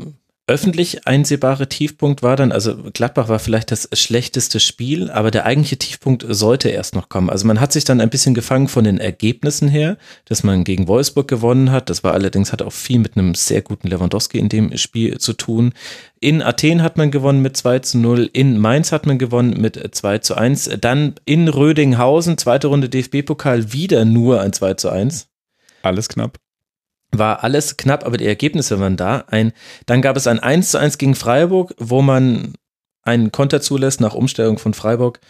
öffentlich 0.49 1.09
einsehbare 1.09 1.69
Tiefpunkt 1.69 2.23
war 2.23 2.37
dann, 2.37 2.53
also 2.53 2.77
Gladbach 2.93 3.29
war 3.29 3.41
vielleicht 3.41 3.73
das 3.73 3.89
schlechteste 3.93 4.61
Spiel, 4.61 5.11
aber 5.11 5.33
der 5.33 5.45
eigentliche 5.45 5.77
Tiefpunkt 5.77 6.25
sollte 6.29 6.69
erst 6.69 6.95
noch 6.95 7.09
kommen. 7.09 7.31
Also 7.31 7.47
man 7.49 7.61
hat 7.61 7.73
sich 7.73 7.85
dann 7.85 8.01
ein 8.01 8.11
bisschen 8.11 8.35
gefangen 8.35 8.69
von 8.69 8.85
den 8.85 8.99
Ergebnissen 8.99 9.69
her, 9.69 9.97
dass 10.25 10.45
man 10.45 10.63
gegen 10.63 10.87
Wolfsburg 10.87 11.27
gewonnen 11.27 11.73
hat. 11.73 11.91
Das 11.91 12.05
war 12.05 12.15
allerdings, 12.15 12.53
hat 12.53 12.63
auch 12.63 12.73
viel 12.73 13.01
mit 13.01 13.17
einem 13.17 13.35
sehr 13.35 13.61
guten 13.61 13.89
Lewandowski 13.89 14.39
in 14.39 14.49
dem 14.49 14.77
Spiel 14.77 15.19
zu 15.19 15.33
tun. 15.33 15.73
In 16.21 16.43
Athen 16.43 16.81
hat 16.81 16.97
man 16.97 17.11
gewonnen 17.11 17.43
mit 17.43 17.57
2 17.57 17.81
zu 17.81 17.99
0, 17.99 18.31
in 18.33 18.59
Mainz 18.59 18.93
hat 18.93 19.05
man 19.05 19.19
gewonnen 19.19 19.61
mit 19.61 19.95
2 19.95 20.19
zu 20.19 20.37
1, 20.37 20.71
dann 20.81 21.17
in 21.25 21.49
Rödinghausen, 21.49 22.39
zweite 22.39 22.69
Runde 22.69 22.89
DFB-Pokal, 22.89 23.73
wieder 23.73 24.05
nur 24.05 24.41
ein 24.41 24.53
2 24.53 24.75
zu 24.75 24.91
1 24.91 25.29
Alles 25.83 26.09
knapp. 26.09 26.39
War 27.13 27.45
alles 27.45 27.77
knapp, 27.77 28.05
aber 28.05 28.17
die 28.17 28.27
Ergebnisse 28.27 28.81
waren 28.81 28.97
da. 28.97 29.25
Ein, 29.29 29.53
dann 29.87 30.03
gab 30.03 30.17
es 30.17 30.27
ein 30.27 30.41
1 30.41 30.71
zu 30.71 30.79
1 30.79 30.99
gegen 30.99 31.15
Freiburg, 31.15 31.75
wo 31.79 32.03
man 32.03 32.55
einen 33.03 33.33
Konter 33.33 33.61
zulässt 33.61 34.01
nach 34.01 34.15
Umstellung 34.15 34.59
von 34.59 34.75
Freiburg, 34.75 35.21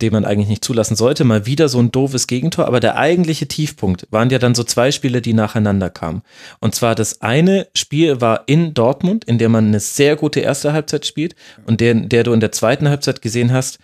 den 0.00 0.12
man 0.12 0.24
eigentlich 0.24 0.48
nicht 0.48 0.64
zulassen 0.64 0.94
sollte. 0.94 1.24
Mal 1.24 1.46
wieder 1.46 1.68
so 1.68 1.78
ein 1.78 1.90
doofes 1.90 2.26
Gegentor, 2.26 2.66
aber 2.66 2.80
der 2.80 2.96
eigentliche 2.96 3.48
Tiefpunkt 3.48 4.06
waren 4.10 4.30
ja 4.30 4.38
dann 4.38 4.54
so 4.54 4.62
zwei 4.62 4.92
Spiele, 4.92 5.22
die 5.22 5.32
nacheinander 5.32 5.90
kamen. 5.90 6.22
Und 6.60 6.74
zwar 6.74 6.94
das 6.94 7.22
eine 7.22 7.68
Spiel 7.74 8.20
war 8.20 8.44
in 8.46 8.74
Dortmund, 8.74 9.24
in 9.24 9.38
der 9.38 9.48
man 9.48 9.66
eine 9.66 9.80
sehr 9.80 10.16
gute 10.16 10.40
erste 10.40 10.72
Halbzeit 10.72 11.06
spielt 11.06 11.34
und 11.66 11.80
der, 11.80 11.94
der 11.94 12.24
du 12.24 12.32
in 12.32 12.40
der 12.40 12.52
zweiten 12.52 12.88
Halbzeit 12.88 13.22
gesehen 13.22 13.52
hast, 13.52 13.78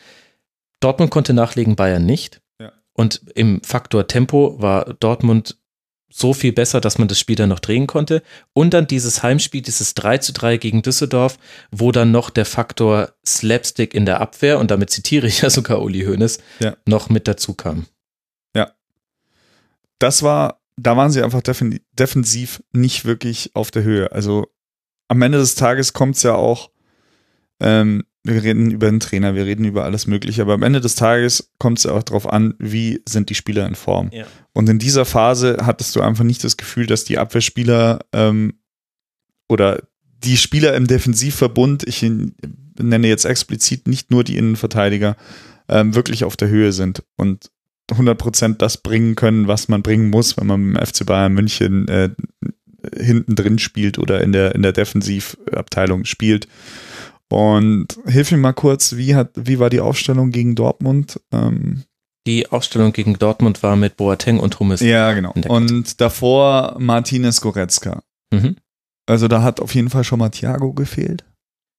Dortmund 0.81 1.11
konnte 1.11 1.33
nachlegen, 1.33 1.77
Bayern 1.77 2.05
nicht. 2.05 2.43
Ja. 2.61 2.73
Und 2.93 3.23
im 3.35 3.63
Faktor 3.63 4.07
Tempo 4.07 4.57
war 4.61 4.95
Dortmund 4.95 5.57
so 6.13 6.35
viel 6.35 6.53
besser, 6.53 6.81
dass 6.81 6.99
man 6.99 7.09
das 7.09 7.19
Spiel 7.19 7.37
dann 7.37 7.49
noch 7.49 7.59
drehen 7.61 7.87
konnte. 7.87 8.23
Und 8.53 8.75
dann 8.75 8.87
dieses 8.87 9.23
Heimspiel, 9.23 9.63
dieses 9.63 9.95
3 9.95 10.19
zu 10.19 10.33
3 10.33 10.59
gegen 10.59 10.83
Düsseldorf, 10.83 11.39
wo 11.71 11.91
dann 11.93 12.11
noch 12.11 12.31
der 12.31 12.45
Faktor 12.45 13.13
Slapstick 13.27 13.95
in 13.95 14.05
der 14.07 14.21
Abwehr, 14.21 14.59
und 14.59 14.71
damit 14.71 14.91
zitiere 14.91 15.27
ich 15.27 15.41
ja 15.43 15.51
sogar 15.51 15.81
Uli 15.83 16.05
Hoeneß, 16.05 16.39
Ja. 16.61 16.77
noch 16.87 17.09
mit 17.09 17.27
dazu 17.29 17.55
kam. 17.55 17.87
das 19.99 20.25
war, 20.25 20.61
da 20.77 20.97
waren 20.97 21.13
sie 21.13 21.23
einfach 21.23 21.43
defen 21.43 21.79
defensiv 21.93 22.61
nicht 22.73 23.05
wirklich 23.05 23.53
auf 23.55 23.71
der 23.71 23.85
Höhe. 23.85 24.11
Also 24.11 24.49
am 25.07 25.23
Ende 25.23 25.39
des 25.39 25.55
Tages 25.55 25.93
kommt 25.93 26.17
es 26.17 26.25
ja 26.25 26.35
auch, 26.35 26.71
ähm, 27.63 28.05
wir 28.25 28.43
reden 28.43 28.71
über 28.71 28.89
den 28.89 29.01
Trainer, 29.01 29.35
wir 29.35 29.47
reden 29.47 29.65
über 29.65 29.85
alles 29.85 30.07
Mögliche, 30.07 30.43
aber 30.43 30.55
am 30.55 30.63
Ende 30.63 30.81
des 30.81 30.95
Tages 30.95 31.53
kommt 31.59 31.79
es 31.79 31.85
ja 31.85 31.93
auch 31.93 32.03
darauf 32.03 32.31
an, 32.31 32.55
wie 32.59 33.03
sind 33.09 33.31
die 33.31 33.35
Spieler 33.35 33.67
in 33.67 33.75
Form. 33.75 34.11
Ja. 34.13 34.27
Und 34.53 34.69
in 34.69 34.79
dieser 34.79 35.05
Phase 35.05 35.59
hattest 35.63 35.97
du 35.97 36.03
einfach 36.03 36.25
nicht 36.25 36.45
das 36.45 36.57
Gefühl, 36.57 36.87
dass 36.87 37.05
die 37.05 37.19
Abwehrspieler 37.19 38.01
ähm, 38.13 38.55
oder 39.49 39.83
die 40.23 40.37
Spieler 40.37 40.75
im 40.75 40.87
Defensivverbund, 40.87 41.87
ich 41.87 42.03
nenne 42.03 43.09
jetzt 43.09 43.25
explizit 43.25 43.89
nicht 43.89 44.11
nur 44.11 44.23
die 44.23 44.37
Innenverteidiger, 44.37 45.17
ähm, 45.69 45.95
wirklich 45.95 46.25
auf 46.25 46.37
der 46.37 46.49
Höhe 46.49 46.73
sind 46.73 47.03
und 47.17 47.51
100% 47.91 48.57
das 48.59 48.77
bringen 48.79 49.17
können, 49.17 49.49
was 49.49 49.69
man 49.69 49.83
bringen 49.83 50.11
muss, 50.11 50.37
wenn 50.37 50.47
man 50.47 50.75
beim 50.75 50.87
FC 50.87 51.05
Bayern 51.05 51.35
München 51.35 51.89
äh, 51.89 52.11
hinten 52.97 53.35
drin 53.35 53.59
spielt 53.59 53.99
oder 53.99 54.21
in 54.23 54.33
der, 54.33 54.55
in 54.55 54.63
der 54.63 54.73
Defensivabteilung 54.73 56.05
spielt. 56.05 56.47
Und 57.33 57.99
hilf 58.05 58.31
mir 58.31 58.37
mal 58.37 58.53
kurz, 58.53 58.97
wie, 58.97 59.15
hat, 59.15 59.31
wie 59.35 59.59
war 59.59 59.71
die 59.71 59.81
Aufstellung 59.81 60.33
gegen 60.33 60.55
Dortmund? 60.55 61.19
Ähm, 61.33 61.85
Die 62.27 62.51
Aufstellung 62.51 62.93
gegen 62.93 63.19
Dortmund 63.19 63.63
war 63.63 63.75
mit 63.75 63.97
Boateng 63.97 64.39
und 64.39 64.61
Hummels. 64.61 64.83
ja, 64.83 65.13
genau. 65.15 65.33
Und 65.49 66.01
davor 66.03 66.77
Martinez 66.79 67.41
Goretzka. 67.41 68.03
Mhm. 68.33 68.57
Also 69.07 69.29
da 69.29 69.43
hat 69.43 69.61
auf 69.61 69.75
jeden 69.75 69.89
Fall 69.89 70.05
schon 70.05 70.19
mal 70.19 70.29
Thiago 70.29 70.75
gefehlt. 70.75 71.25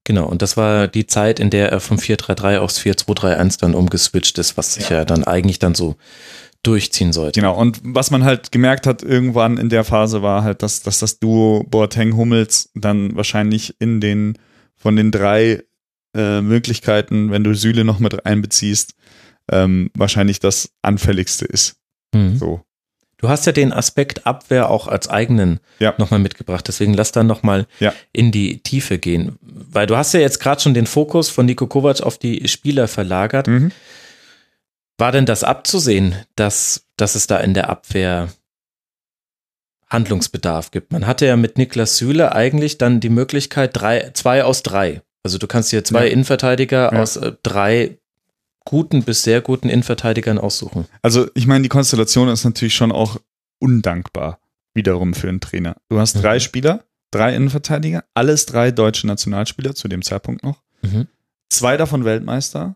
Genau, 0.06 0.26
und 0.26 0.42
das 0.42 0.58
war 0.58 0.88
die 0.88 1.06
Zeit, 1.06 1.39
in 1.39 1.52
der 1.52 1.72
er 1.72 1.80
vom 1.80 1.98
4-3-3 1.98 2.58
aufs 2.58 2.80
4-2-3-1 2.80 3.60
dann 3.60 3.76
umgeswitcht 3.76 4.38
ist, 4.39 4.58
was 4.58 4.74
sich 4.74 4.89
ja. 4.89 5.06
dann 5.06 5.24
eigentlich 5.24 5.60
dann 5.60 5.76
so 5.76 5.96
durchziehen 6.63 7.13
sollte. 7.13 7.39
Genau, 7.39 7.56
und 7.56 7.80
was 7.84 8.10
man 8.10 8.24
halt 8.24 8.52
gemerkt 8.52 8.88
hat 8.88 9.04
irgendwann 9.04 9.58
in 9.58 9.70
der 9.70 9.84
Phase 9.84 10.24
war 10.24 10.44
halt, 10.44 10.63
dass, 10.63 10.82
dass 10.82 11.00
das 11.00 11.20
Duo 11.20 11.63
Boateng-Hummels 11.70 12.72
dann 12.74 13.16
wahrscheinlich 13.16 13.76
in 13.80 14.02
den, 14.02 14.38
von 14.84 14.98
den 14.98 15.12
drei 15.12 15.63
äh, 16.13 16.41
Möglichkeiten, 16.41 17.32
wenn 17.32 17.46
du 17.46 17.56
Süle 17.56 17.86
noch 17.86 18.00
mit 18.00 18.26
einbeziehst, 18.26 18.96
ähm, 19.50 19.89
wahrscheinlich 19.96 20.41
das 20.41 20.72
anfälligste 20.82 21.46
ist. 21.46 21.78
Mhm. 22.13 22.38
So. 22.38 22.62
Du 23.17 23.30
hast 23.30 23.46
ja 23.46 23.54
den 23.54 23.72
Aspekt 23.72 24.28
Abwehr 24.28 24.69
auch 24.69 24.89
als 24.89 25.08
eigenen 25.08 25.62
Ja. 25.80 25.93
nochmal 25.98 26.19
mitgebracht. 26.19 26.67
Deswegen 26.67 26.93
lass 26.93 27.13
dann 27.13 27.28
nochmal 27.28 27.65
Ja. 27.80 27.93
in 28.12 28.34
die 28.34 28.62
Tiefe 28.62 29.00
gehen. 29.00 29.38
Weil 29.41 29.88
du 29.88 29.96
hast 29.96 30.13
ja 30.13 30.19
jetzt 30.19 30.41
gerade 30.41 30.62
schon 30.62 30.74
den 30.74 30.86
Fokus 30.86 31.30
von 31.30 31.46
Nico 31.46 31.65
Kovac 31.65 32.02
auf 32.02 32.17
die 32.17 32.46
Spieler 32.50 32.89
verlagert. 32.89 33.48
Mhm. 33.48 33.72
War 34.98 35.13
denn 35.13 35.26
das 35.26 35.46
abzusehen, 35.46 36.15
dass, 36.36 36.86
dass 36.98 37.15
es 37.15 37.26
da 37.26 37.38
in 37.38 37.54
der 37.54 37.69
Abwehr 37.69 38.28
Handlungsbedarf 39.93 40.71
gibt? 40.71 40.91
Man 40.91 41.08
hatte 41.08 41.25
ja 41.25 41.38
mit 41.38 41.58
Niklas 41.58 41.97
Süle 41.97 42.34
eigentlich 42.34 42.77
dann 42.77 42.99
die 42.99 43.10
Möglichkeit, 43.10 43.71
drei, 43.73 44.12
zwei 44.13 44.43
aus 44.43 44.63
drei. 44.63 45.01
Also 45.23 45.38
du 45.38 45.47
kannst 45.47 45.71
dir 45.71 45.84
zwei 45.86 46.08
Ja. 46.08 46.12
Innenverteidiger 46.12 46.91
Ja. 46.93 47.01
aus 47.01 47.15
äh, 47.15 47.32
drei 47.43 47.97
guten 48.65 49.03
bis 49.03 49.23
sehr 49.23 49.41
guten 49.41 49.69
Innenverteidigern 49.69 50.38
aussuchen. 50.38 50.86
Also 51.01 51.27
ich 51.36 51.47
meine, 51.47 51.63
die 51.63 51.69
Konstellation 51.69 52.27
ist 52.29 52.43
natürlich 52.43 52.75
schon 52.75 52.91
auch 52.91 53.17
undankbar 53.60 54.39
wiederum 54.73 55.13
für 55.13 55.29
einen 55.29 55.39
Trainer. 55.41 55.75
Du 55.89 55.99
hast 55.99 56.13
drei 56.21 56.36
Mhm. 56.36 56.39
Spieler, 56.41 56.84
drei 57.12 57.36
Innenverteidiger, 57.36 58.03
alles 58.13 58.45
drei 58.45 58.71
deutsche 58.71 59.06
Nationalspieler 59.08 59.75
zu 59.75 59.88
dem 59.88 60.01
Zeitpunkt 60.01 60.43
noch. 60.43 60.62
Mhm. 60.82 61.08
Zwei 61.49 61.77
davon 61.77 62.03
Weltmeister. 62.06 62.75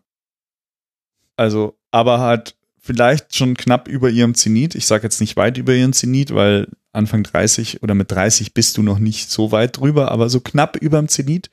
Also, 1.36 1.76
aber 1.90 2.20
halt 2.20 2.54
vielleicht 2.88 3.36
schon 3.36 3.54
knapp 3.54 3.86
über 3.86 4.08
ihrem 4.08 4.34
Zenit. 4.34 4.74
Ich 4.74 4.86
sage 4.86 5.02
jetzt 5.02 5.20
nicht 5.20 5.36
weit 5.36 5.58
über 5.58 5.74
ihren 5.74 5.92
Zenit, 5.92 6.34
weil 6.34 6.68
Anfang 6.90 7.22
30 7.22 7.82
oder 7.82 7.94
mit 7.94 8.10
30 8.10 8.54
bist 8.54 8.78
du 8.78 8.82
noch 8.82 8.98
nicht 8.98 9.30
so 9.30 9.52
weit 9.52 9.76
drüber, 9.76 10.10
aber 10.10 10.30
so 10.30 10.40
knapp 10.40 10.74
über 10.76 10.96
dem 10.96 11.08
Zenit. 11.08 11.50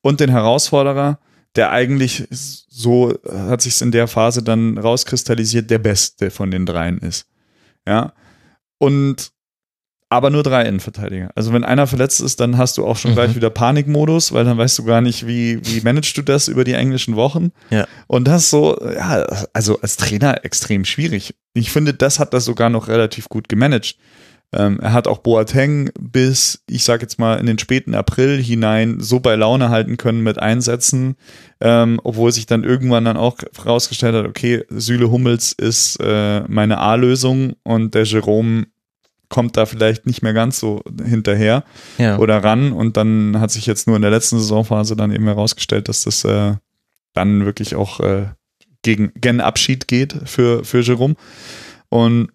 Und 0.00 0.20
den 0.20 0.30
Herausforderer, 0.30 1.18
der 1.56 1.72
eigentlich 1.72 2.26
so 2.30 3.12
hat 3.30 3.60
sich 3.60 3.78
in 3.82 3.92
der 3.92 4.08
Phase 4.08 4.42
dann 4.42 4.78
rauskristallisiert, 4.78 5.68
der 5.68 5.78
beste 5.78 6.30
von 6.30 6.50
den 6.50 6.64
dreien 6.64 6.96
ist. 7.00 7.26
Ja. 7.86 8.14
Und 8.78 9.32
aber 10.10 10.30
nur 10.30 10.42
drei 10.42 10.62
Innenverteidiger. 10.64 11.30
Also 11.34 11.52
wenn 11.52 11.64
einer 11.64 11.86
verletzt 11.86 12.20
ist, 12.20 12.40
dann 12.40 12.56
hast 12.56 12.78
du 12.78 12.86
auch 12.86 12.96
schon 12.96 13.10
Mhm. 13.10 13.14
gleich 13.16 13.34
wieder 13.36 13.50
Panikmodus, 13.50 14.32
weil 14.32 14.44
dann 14.44 14.56
weißt 14.56 14.78
du 14.78 14.84
gar 14.84 15.00
nicht, 15.02 15.26
wie, 15.26 15.60
wie 15.64 15.80
managst 15.82 16.16
du 16.16 16.22
das 16.22 16.48
über 16.48 16.64
die 16.64 16.72
englischen 16.72 17.14
Wochen. 17.16 17.50
Ja. 17.70 17.86
Und 18.06 18.26
das 18.26 18.48
so, 18.50 18.78
ja, 18.82 19.26
also 19.52 19.78
als 19.80 19.96
Trainer 19.98 20.44
extrem 20.44 20.84
schwierig. 20.86 21.34
Ich 21.52 21.70
finde, 21.70 21.92
das 21.94 22.18
hat 22.18 22.32
er 22.32 22.40
sogar 22.40 22.70
noch 22.70 22.88
relativ 22.88 23.28
gut 23.28 23.48
gemanagt. 23.48 23.96
Ähm, 24.50 24.80
er 24.80 24.94
hat 24.94 25.06
auch 25.06 25.18
Boateng 25.18 25.90
bis, 26.00 26.64
ich 26.70 26.82
sag 26.84 27.02
jetzt 27.02 27.18
mal, 27.18 27.38
in 27.38 27.44
den 27.44 27.58
späten 27.58 27.94
April 27.94 28.42
hinein 28.42 28.96
so 29.00 29.20
bei 29.20 29.34
Laune 29.34 29.68
halten 29.68 29.98
können 29.98 30.22
mit 30.22 30.38
Einsätzen, 30.38 31.16
ähm, 31.60 32.00
obwohl 32.02 32.32
sich 32.32 32.46
dann 32.46 32.64
irgendwann 32.64 33.04
dann 33.04 33.18
auch 33.18 33.36
herausgestellt 33.62 34.14
hat, 34.14 34.24
okay, 34.24 34.64
Süle 34.70 35.10
Hummels 35.10 35.52
ist 35.52 35.98
äh, 36.00 36.44
meine 36.48 36.78
A-Lösung 36.78 37.56
und 37.62 37.94
der 37.94 38.04
Jerome 38.04 38.64
kommt 39.28 39.56
da 39.56 39.66
vielleicht 39.66 40.06
nicht 40.06 40.22
mehr 40.22 40.32
ganz 40.32 40.58
so 40.58 40.82
hinterher 41.04 41.64
Ja. 41.98 42.18
oder 42.18 42.42
ran 42.42 42.72
und 42.72 42.96
dann 42.96 43.40
hat 43.40 43.50
sich 43.50 43.66
jetzt 43.66 43.86
nur 43.86 43.96
in 43.96 44.02
der 44.02 44.10
letzten 44.10 44.38
Saisonphase 44.38 44.96
dann 44.96 45.12
eben 45.12 45.24
herausgestellt, 45.24 45.88
dass 45.88 46.04
das 46.04 46.24
äh, 46.24 46.54
dann 47.14 47.44
wirklich 47.44 47.74
auch 47.74 48.00
äh, 48.00 48.26
gegen 48.82 49.12
gen 49.16 49.40
Abschied 49.40 49.88
geht 49.88 50.14
für, 50.24 50.64
für 50.64 50.80
Jerome. 50.80 51.14
Und 51.90 52.30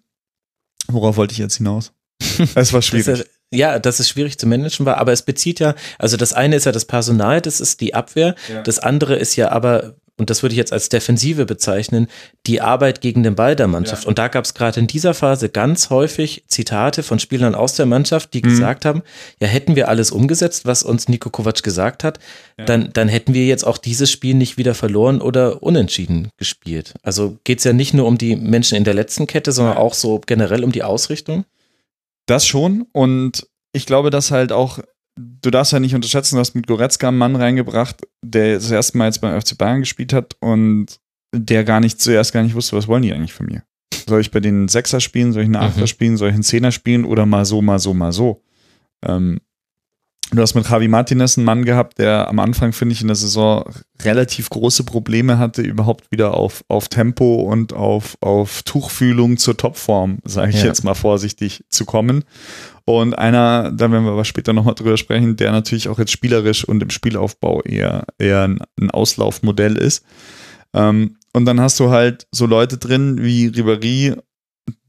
worauf 0.88 1.16
wollte 1.16 1.32
ich 1.32 1.38
jetzt 1.38 1.56
hinaus? 1.56 1.92
Es 2.54 2.72
war 2.72 2.78
Das 2.78 2.86
schwierig. 2.86 3.08
ist, 3.08 3.26
ja, 3.52 3.78
dass 3.78 3.98
es 4.00 4.08
schwierig 4.08 4.38
zu 4.38 4.46
managen 4.46 4.84
war, 4.86 4.98
aber 4.98 5.12
es 5.12 5.22
bezieht 5.22 5.60
ja, 5.60 5.74
also 5.98 6.16
das 6.16 6.32
eine 6.32 6.56
ist 6.56 6.64
ja 6.66 6.72
das 6.72 6.84
Personal, 6.84 7.40
das 7.40 7.60
ist 7.60 7.80
die 7.80 7.94
Abwehr, 7.94 8.34
Ja. 8.52 8.62
das 8.62 8.78
andere 8.78 9.16
ist 9.16 9.36
ja 9.36 9.50
aber, 9.50 9.94
und 10.16 10.30
das 10.30 10.42
würde 10.42 10.52
ich 10.52 10.58
jetzt 10.58 10.72
als 10.72 10.88
Defensive 10.88 11.44
bezeichnen, 11.44 12.06
die 12.46 12.60
Arbeit 12.60 13.00
gegen 13.00 13.22
den 13.24 13.34
Ball 13.34 13.56
der 13.56 13.66
Mannschaft. 13.66 14.04
Ja. 14.04 14.08
Und 14.08 14.18
da 14.18 14.28
gab 14.28 14.44
es 14.44 14.54
gerade 14.54 14.78
in 14.78 14.86
dieser 14.86 15.12
Phase 15.12 15.48
ganz 15.48 15.90
häufig 15.90 16.44
Zitate 16.46 17.02
von 17.02 17.18
Spielern 17.18 17.54
aus 17.56 17.74
der 17.74 17.86
Mannschaft, 17.86 18.32
die 18.32 18.38
Mhm. 18.38 18.42
gesagt 18.50 18.84
haben, 18.84 19.02
ja, 19.40 19.48
hätten 19.48 19.74
wir 19.74 19.88
alles 19.88 20.12
umgesetzt, 20.12 20.66
was 20.66 20.82
uns 20.84 21.08
Nico 21.08 21.30
Kovac 21.30 21.62
gesagt 21.64 22.04
hat, 22.04 22.20
Ja. 22.58 22.64
dann, 22.64 22.90
dann 22.92 23.08
hätten 23.08 23.34
wir 23.34 23.46
jetzt 23.46 23.66
auch 23.66 23.78
dieses 23.78 24.10
Spiel 24.10 24.34
nicht 24.34 24.56
wieder 24.56 24.74
verloren 24.74 25.20
oder 25.20 25.62
unentschieden 25.62 26.28
gespielt. 26.36 26.94
Also 27.02 27.38
geht 27.44 27.58
es 27.58 27.64
ja 27.64 27.72
nicht 27.72 27.92
nur 27.94 28.06
um 28.06 28.16
die 28.16 28.36
Menschen 28.36 28.76
in 28.76 28.84
der 28.84 28.94
letzten 28.94 29.26
Kette, 29.26 29.50
sondern 29.50 29.76
auch 29.76 29.94
so 29.94 30.20
generell 30.24 30.62
um 30.62 30.70
die 30.70 30.84
Ausrichtung. 30.84 31.44
Das 32.26 32.46
schon. 32.46 32.86
Und 32.92 33.46
ich 33.72 33.86
glaube, 33.86 34.10
dass 34.10 34.30
halt 34.30 34.52
auch, 34.52 34.78
du 35.16 35.50
darfst 35.50 35.72
ja 35.72 35.80
nicht 35.80 35.94
unterschätzen, 35.94 36.36
du 36.36 36.40
hast 36.40 36.54
mit 36.54 36.66
Goretzka 36.66 37.08
einen 37.08 37.18
Mann 37.18 37.36
reingebracht, 37.36 38.02
der 38.24 38.54
das 38.54 38.70
erste 38.70 38.98
Mal 38.98 39.06
jetzt 39.06 39.20
beim 39.20 39.40
FC 39.40 39.56
Bayern 39.56 39.80
gespielt 39.80 40.12
hat 40.12 40.36
und 40.40 40.86
der 41.34 41.64
gar 41.64 41.80
nicht 41.80 42.00
zuerst 42.00 42.32
gar 42.32 42.42
nicht 42.42 42.54
wusste, 42.54 42.76
was 42.76 42.88
wollen 42.88 43.02
die 43.02 43.12
eigentlich 43.12 43.32
von 43.32 43.46
mir? 43.46 43.62
Soll 44.06 44.20
ich 44.20 44.30
bei 44.30 44.40
denen 44.40 44.58
einen 44.60 44.68
Sechser 44.68 45.00
spielen, 45.00 45.32
soll 45.32 45.42
ich 45.42 45.46
einen 45.46 45.56
Achter 45.56 45.82
Mhm. 45.82 45.86
spielen, 45.86 46.16
soll 46.16 46.28
ich 46.28 46.34
einen 46.34 46.42
Zehner 46.42 46.72
spielen 46.72 47.04
oder 47.04 47.26
mal 47.26 47.44
so, 47.44 47.62
mal 47.62 47.78
so, 47.78 47.94
mal 47.94 48.12
so? 48.12 48.42
Ähm, 49.04 49.40
du 50.36 50.42
hast 50.42 50.54
mit 50.54 50.68
Javi 50.68 50.88
Martinez 50.88 51.36
einen 51.36 51.44
Mann 51.44 51.64
gehabt, 51.64 51.98
der 51.98 52.28
am 52.28 52.38
Anfang, 52.38 52.72
finde 52.72 52.94
ich, 52.94 53.00
in 53.00 53.08
der 53.08 53.16
Saison 53.16 53.64
relativ 54.02 54.50
große 54.50 54.84
Probleme 54.84 55.38
hatte, 55.38 55.62
überhaupt 55.62 56.10
wieder 56.10 56.34
auf, 56.34 56.64
auf 56.68 56.88
Tempo 56.88 57.36
und 57.42 57.72
auf, 57.72 58.16
auf 58.20 58.62
Tuchfühlung 58.62 59.36
zur 59.36 59.56
Topform, 59.56 60.18
sage 60.24 60.50
ich 60.50 60.60
Ja. 60.60 60.66
jetzt 60.66 60.84
mal 60.84 60.94
vorsichtig, 60.94 61.64
zu 61.68 61.84
kommen. 61.84 62.24
Und 62.86 63.18
einer, 63.18 63.72
da 63.72 63.90
werden 63.90 64.04
wir 64.04 64.12
aber 64.12 64.24
später 64.24 64.52
nochmal 64.52 64.74
drüber 64.74 64.96
sprechen, 64.96 65.36
der 65.36 65.52
natürlich 65.52 65.88
auch 65.88 65.98
jetzt 65.98 66.12
spielerisch 66.12 66.64
und 66.64 66.82
im 66.82 66.90
Spielaufbau 66.90 67.62
eher, 67.62 68.04
eher 68.18 68.42
ein, 68.44 68.90
Auslaufmodell 68.90 69.76
ist. 69.76 70.04
Ähm, 70.74 71.16
und 71.32 71.46
dann 71.46 71.60
hast 71.60 71.80
du 71.80 71.90
halt 71.90 72.26
so 72.30 72.46
Leute 72.46 72.76
drin 72.76 73.22
wie 73.22 73.48
Ribéry, 73.48 74.16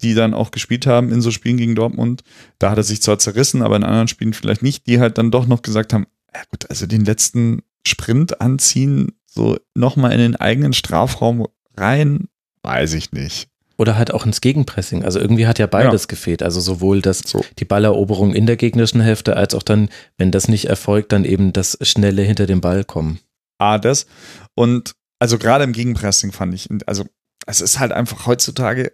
die 0.02 0.14
dann 0.14 0.34
auch 0.34 0.52
gespielt 0.52 0.86
haben 0.86 1.12
in 1.12 1.22
so 1.22 1.32
Spielen 1.32 1.58
gegen 1.58 1.76
Dortmund. 1.76 2.24
Da 2.60 2.72
hat 2.72 2.78
er 2.78 2.84
sich 2.84 3.02
zwar 3.02 3.20
zerrissen, 3.20 3.62
aber 3.62 3.76
in 3.76 3.84
anderen 3.84 4.08
Spielen 4.08 4.34
vielleicht 4.34 4.62
nicht, 4.62 4.88
die 4.88 5.00
halt 5.00 5.18
dann 5.18 5.32
doch 5.32 5.48
noch 5.48 5.62
gesagt 5.62 5.94
haben, 5.94 6.08
ja 6.34 6.42
gut, 6.52 6.70
also 6.70 6.86
den 6.86 7.06
letzten 7.06 7.62
Sprint 7.86 8.42
anziehen, 8.42 9.14
so 9.26 9.58
nochmal 9.74 10.12
in 10.12 10.20
den 10.20 10.36
eigenen 10.36 10.74
Strafraum 10.74 11.48
rein, 11.76 12.28
weiß 12.64 12.94
ich 12.94 13.12
nicht. 13.12 13.50
Oder 13.78 13.98
halt 13.98 14.14
auch 14.14 14.26
ins 14.26 14.40
Gegenpressing. 14.40 15.04
Also 15.04 15.20
irgendwie 15.20 15.48
hat 15.48 15.60
ja 15.60 15.68
beides 15.68 16.08
gefehlt. 16.08 16.42
Also 16.42 16.62
sowohl 16.62 17.02
das, 17.02 17.20
So. 17.20 17.44
die 17.60 17.66
Balleroberung 17.66 18.34
in 18.34 18.46
der 18.46 18.56
gegnerischen 18.56 19.02
Hälfte, 19.02 19.36
als 19.36 19.54
auch 19.54 19.64
dann, 19.64 19.90
wenn 20.18 20.32
das 20.32 20.48
nicht 20.48 20.66
erfolgt, 20.70 21.12
dann 21.12 21.26
eben 21.26 21.52
das 21.52 21.78
schnelle 21.82 22.22
hinter 22.22 22.46
dem 22.46 22.62
Ball 22.62 22.86
kommen. 22.86 23.20
A, 23.58 23.78
das. 23.78 24.06
Und 24.54 24.96
also 25.20 25.38
gerade 25.38 25.66
im 25.66 25.74
Gegenpressing 25.74 26.32
fand 26.32 26.54
ich, 26.54 26.70
also 26.86 27.06
es 27.48 27.60
ist 27.60 27.80
halt 27.80 27.92
einfach 27.92 28.26
heutzutage 28.26 28.94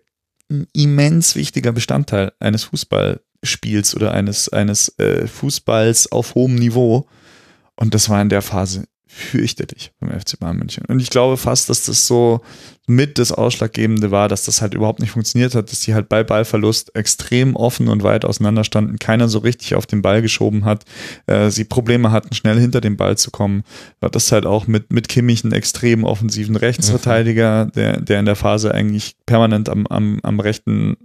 ein 0.52 0.68
immens 0.74 1.36
wichtiger 1.36 1.72
Bestandteil 1.72 2.34
eines 2.40 2.66
Fußballspiels 2.66 3.96
oder 3.96 4.12
eines, 4.12 4.50
eines 4.50 4.90
äh, 5.00 5.28
Fußballs 5.28 6.12
auf 6.12 6.36
hohem 6.36 6.56
Niveau. 6.56 7.08
Und 7.76 7.94
das 7.94 8.10
war 8.10 8.22
in 8.22 8.30
der 8.30 8.42
Phase 8.42 8.84
fürchterlich 9.08 9.92
beim 10.00 10.18
FC 10.18 10.40
Bayern 10.40 10.58
München. 10.58 10.86
Und 10.86 11.02
ich 11.02 11.10
glaube 11.10 11.38
fast, 11.38 11.70
dass 11.70 11.86
das 11.86 12.08
so 12.08 12.42
mit 12.92 13.18
das 13.18 13.32
Ausschlaggebende 13.32 14.12
war, 14.12 14.28
dass 14.28 14.46
das 14.46 14.62
halt 14.62 14.74
überhaupt 14.74 15.00
nicht 15.00 15.12
funktioniert 15.12 15.56
hat, 15.56 15.72
dass 15.72 15.80
die 15.80 15.94
halt 15.94 16.10
bei 16.10 16.24
Ballverlust 16.24 16.96
extrem 16.96 17.56
offen 17.56 17.88
und 17.88 18.04
weit 18.04 18.26
auseinander 18.26 18.64
standen, 18.64 19.00
keiner 19.00 19.28
so 19.30 19.40
richtig 19.40 19.76
auf 19.76 19.86
den 19.86 20.02
Ball 20.02 20.22
geschoben 20.22 20.66
hat, 20.66 20.84
äh, 21.28 21.50
sie 21.50 21.64
Probleme 21.64 22.12
hatten, 22.12 22.34
schnell 22.36 22.60
hinter 22.60 22.82
den 22.82 22.98
Ball 22.98 23.18
zu 23.18 23.32
kommen. 23.32 23.64
War 24.00 24.10
das 24.10 24.32
halt 24.32 24.46
auch 24.46 24.68
mit, 24.68 24.92
mit 24.92 25.08
Kimmich 25.08 25.44
einen 25.44 25.54
extrem 25.54 26.04
offensiven 26.04 26.56
Rechtsverteidiger, 26.56 27.66
der, 27.68 28.02
der 28.02 28.20
in 28.20 28.26
der 28.26 28.36
Phase 28.36 28.74
eigentlich 28.74 29.16
permanent 29.26 29.70
am, 29.70 29.88
am, 29.88 30.20
am 30.24 30.40
rechten, 30.40 30.98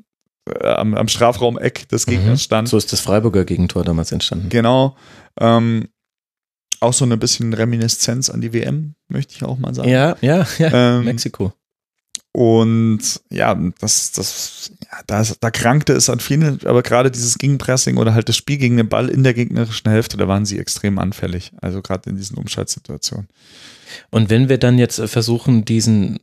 äh, 0.51 0.67
am, 0.69 0.95
am 0.95 1.09
Strafraumeck 1.09 1.89
des 1.89 2.07
Gegners 2.07 2.41
Mhm. 2.41 2.43
stand. 2.45 2.69
So 2.69 2.77
ist 2.77 2.93
das 2.93 3.01
Freiburger 3.01 3.45
Gegentor 3.45 3.85
damals 3.85 4.13
entstanden. 4.13 4.49
Genau. 4.49 4.97
Ähm, 5.39 5.89
auch 6.81 6.93
so 6.93 7.05
eine 7.05 7.17
bisschen 7.17 7.55
Reminiszenz 7.55 8.29
an 8.29 8.41
die 8.43 8.53
WM, 8.53 8.95
möchte 9.09 9.35
ich 9.35 9.43
auch 9.45 9.59
mal 9.59 9.75
sagen. 9.75 9.89
Ja, 9.89 10.17
ja, 10.21 10.47
ja. 10.59 10.99
Ähm, 10.99 11.05
Mexiko. 11.05 11.53
Und 12.37 13.01
ja, 13.31 13.59
das, 13.81 14.13
das, 14.13 14.71
ja, 14.93 14.99
da, 15.07 15.25
da 15.41 15.51
krankte 15.51 15.95
es 15.95 16.11
an 16.11 16.21
vielen, 16.21 16.61
aber 16.67 16.83
gerade 16.83 17.11
dieses 17.11 17.39
Gegenpressing 17.39 17.97
oder 17.97 18.13
halt 18.13 18.29
das 18.29 18.37
Spiel 18.37 18.59
gegen 18.59 18.77
den 18.77 18.91
Ball 18.91 19.09
in 19.09 19.25
der 19.25 19.33
gegnerischen 19.33 19.91
Hälfte, 19.91 20.19
da 20.19 20.29
waren 20.29 20.45
sie 20.45 20.59
extrem 20.59 20.99
anfällig. 20.99 21.53
Also 21.63 21.81
gerade 21.81 22.11
in 22.11 22.17
diesen 22.17 22.37
Umschaltsituationen. 22.37 23.29
Und 24.11 24.29
wenn 24.29 24.51
wir 24.51 24.59
dann 24.59 24.77
jetzt 24.77 25.01
versuchen, 25.09 25.65
diesen 25.65 26.19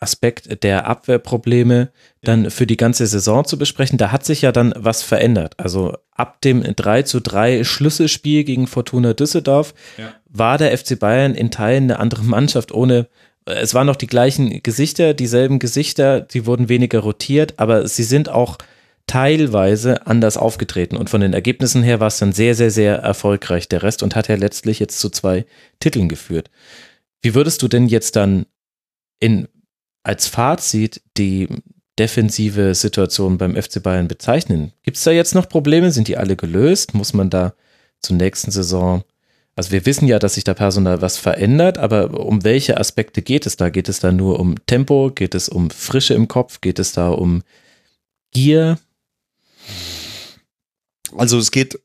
Aspekt 0.00 0.64
der 0.64 0.88
Abwehrprobleme 0.88 1.92
dann 2.22 2.50
für 2.50 2.66
die 2.66 2.76
ganze 2.76 3.06
Saison 3.06 3.44
zu 3.44 3.58
besprechen, 3.58 3.96
da 3.96 4.10
hat 4.10 4.24
sich 4.24 4.42
ja 4.42 4.50
dann 4.50 4.74
was 4.76 5.04
verändert. 5.04 5.54
Also 5.60 5.96
ab 6.10 6.40
dem 6.40 6.64
3 6.64 7.02
zu 7.02 7.20
3 7.20 7.62
Schlüsselspiel 7.62 8.42
gegen 8.42 8.66
Fortuna 8.66 9.12
Düsseldorf 9.12 9.72
Ja. 9.98 10.12
war 10.28 10.58
der 10.58 10.76
FC 10.76 10.98
Bayern 10.98 11.36
in 11.36 11.52
Teilen 11.52 11.84
eine 11.84 12.00
andere 12.00 12.22
Mannschaft 12.24 12.72
ohne 12.72 13.06
es 13.48 13.74
waren 13.74 13.86
noch 13.86 13.96
die 13.96 14.06
gleichen 14.06 14.62
Gesichter, 14.62 15.14
dieselben 15.14 15.58
Gesichter, 15.58 16.20
die 16.20 16.46
wurden 16.46 16.68
weniger 16.68 17.00
rotiert, 17.00 17.54
aber 17.58 17.88
sie 17.88 18.04
sind 18.04 18.28
auch 18.28 18.58
teilweise 19.06 20.06
anders 20.06 20.36
aufgetreten 20.36 20.96
und 20.96 21.08
von 21.08 21.20
den 21.20 21.32
Ergebnissen 21.32 21.82
her 21.82 21.98
war 21.98 22.08
es 22.08 22.18
dann 22.18 22.32
sehr, 22.32 22.54
sehr, 22.54 22.70
sehr 22.70 22.96
erfolgreich 22.96 23.68
der 23.68 23.82
Rest 23.82 24.02
und 24.02 24.14
hat 24.14 24.28
ja 24.28 24.36
letztlich 24.36 24.78
jetzt 24.78 25.00
zu 25.00 25.08
zwei 25.08 25.46
Titeln 25.80 26.08
geführt. 26.08 26.50
Wie 27.22 27.34
würdest 27.34 27.62
du 27.62 27.68
denn 27.68 27.88
jetzt 27.88 28.16
dann 28.16 28.46
in, 29.18 29.48
als 30.02 30.26
Fazit 30.26 31.00
die, 31.16 31.48
defensive 31.98 32.74
Situation 32.74 33.38
beim 33.38 33.60
FC 33.60 33.82
Bayern 33.82 34.08
bezeichnen? 34.08 34.72
Gibt 34.82 34.96
es 34.96 35.04
da 35.04 35.10
jetzt 35.10 35.34
noch 35.34 35.48
Probleme? 35.48 35.90
Sind 35.90 36.08
die 36.08 36.16
alle 36.16 36.36
gelöst? 36.36 36.94
Muss 36.94 37.12
man 37.12 37.30
da 37.30 37.54
zur 38.00 38.16
nächsten 38.16 38.50
Saison 38.50 39.02
also 39.58 39.72
wir 39.72 39.86
wissen 39.86 40.06
ja, 40.06 40.20
dass 40.20 40.34
sich 40.34 40.44
da 40.44 40.54
personal 40.54 41.02
was 41.02 41.18
verändert, 41.18 41.78
aber 41.78 42.24
um 42.24 42.44
welche 42.44 42.78
Aspekte 42.78 43.22
geht 43.22 43.44
es 43.44 43.56
da? 43.56 43.70
Geht 43.70 43.88
es 43.88 43.98
da 43.98 44.12
nur 44.12 44.38
um 44.38 44.54
Tempo? 44.66 45.10
Geht 45.12 45.34
es 45.34 45.48
um 45.48 45.70
Frische 45.70 46.14
im 46.14 46.28
Kopf? 46.28 46.60
Geht 46.60 46.78
es 46.78 46.92
da 46.92 47.08
um 47.08 47.42
Gier? 48.30 48.78
Also 51.16 51.38
es 51.38 51.50
geht, 51.50 51.80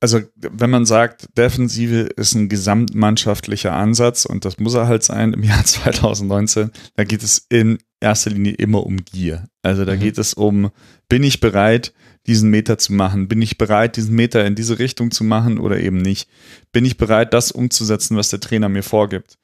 also 0.00 0.22
wenn 0.34 0.70
man 0.70 0.86
sagt, 0.86 1.28
Defensive 1.38 2.00
ist 2.16 2.34
ein 2.34 2.48
gesamtmannschaftlicher 2.48 3.72
Ansatz 3.72 4.24
und 4.24 4.44
das 4.44 4.58
muss 4.58 4.74
er 4.74 4.88
halt 4.88 5.04
sein 5.04 5.34
im 5.34 5.44
Jahr 5.44 5.64
2019, 5.64 6.72
da 6.96 7.04
geht 7.04 7.22
es 7.22 7.46
in 7.48 7.78
erster 8.00 8.30
Linie 8.30 8.54
immer 8.54 8.84
um 8.84 9.04
Gier. 9.04 9.46
Also 9.62 9.84
da 9.84 9.94
mhm. 9.94 10.00
geht 10.00 10.18
es 10.18 10.34
um, 10.34 10.72
bin 11.08 11.22
ich 11.22 11.38
bereit, 11.38 11.92
diesen 12.26 12.50
Meter 12.50 12.78
zu 12.78 12.92
machen? 12.92 13.28
Bin 13.28 13.42
ich 13.42 13.58
bereit, 13.58 13.96
diesen 13.96 14.14
Meter 14.14 14.44
in 14.46 14.54
diese 14.54 14.78
Richtung 14.78 15.10
zu 15.10 15.24
machen 15.24 15.58
oder 15.58 15.78
eben 15.78 15.98
nicht? 15.98 16.28
Bin 16.72 16.84
ich 16.84 16.96
bereit, 16.96 17.34
das 17.34 17.52
umzusetzen, 17.52 18.16
was 18.16 18.30
der 18.30 18.40
Trainer 18.40 18.68
mir 18.68 18.82
vorgibt? 18.82 19.38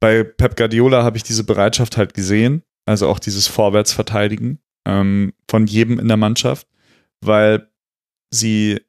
Bei 0.00 0.22
Pep 0.22 0.56
Guardiola 0.56 1.02
habe 1.02 1.16
ich 1.16 1.22
diese 1.22 1.44
Bereitschaft 1.44 1.96
halt 1.96 2.14
gesehen, 2.14 2.62
also 2.86 3.08
auch 3.08 3.18
dieses 3.18 3.46
Vorwärtsverteidigen 3.46 4.60
ähm, 4.86 5.32
von 5.50 5.66
jedem 5.66 5.98
in 5.98 6.08
der 6.08 6.16
Mannschaft, 6.16 6.66
weil 7.20 7.68
sie, 8.30 8.80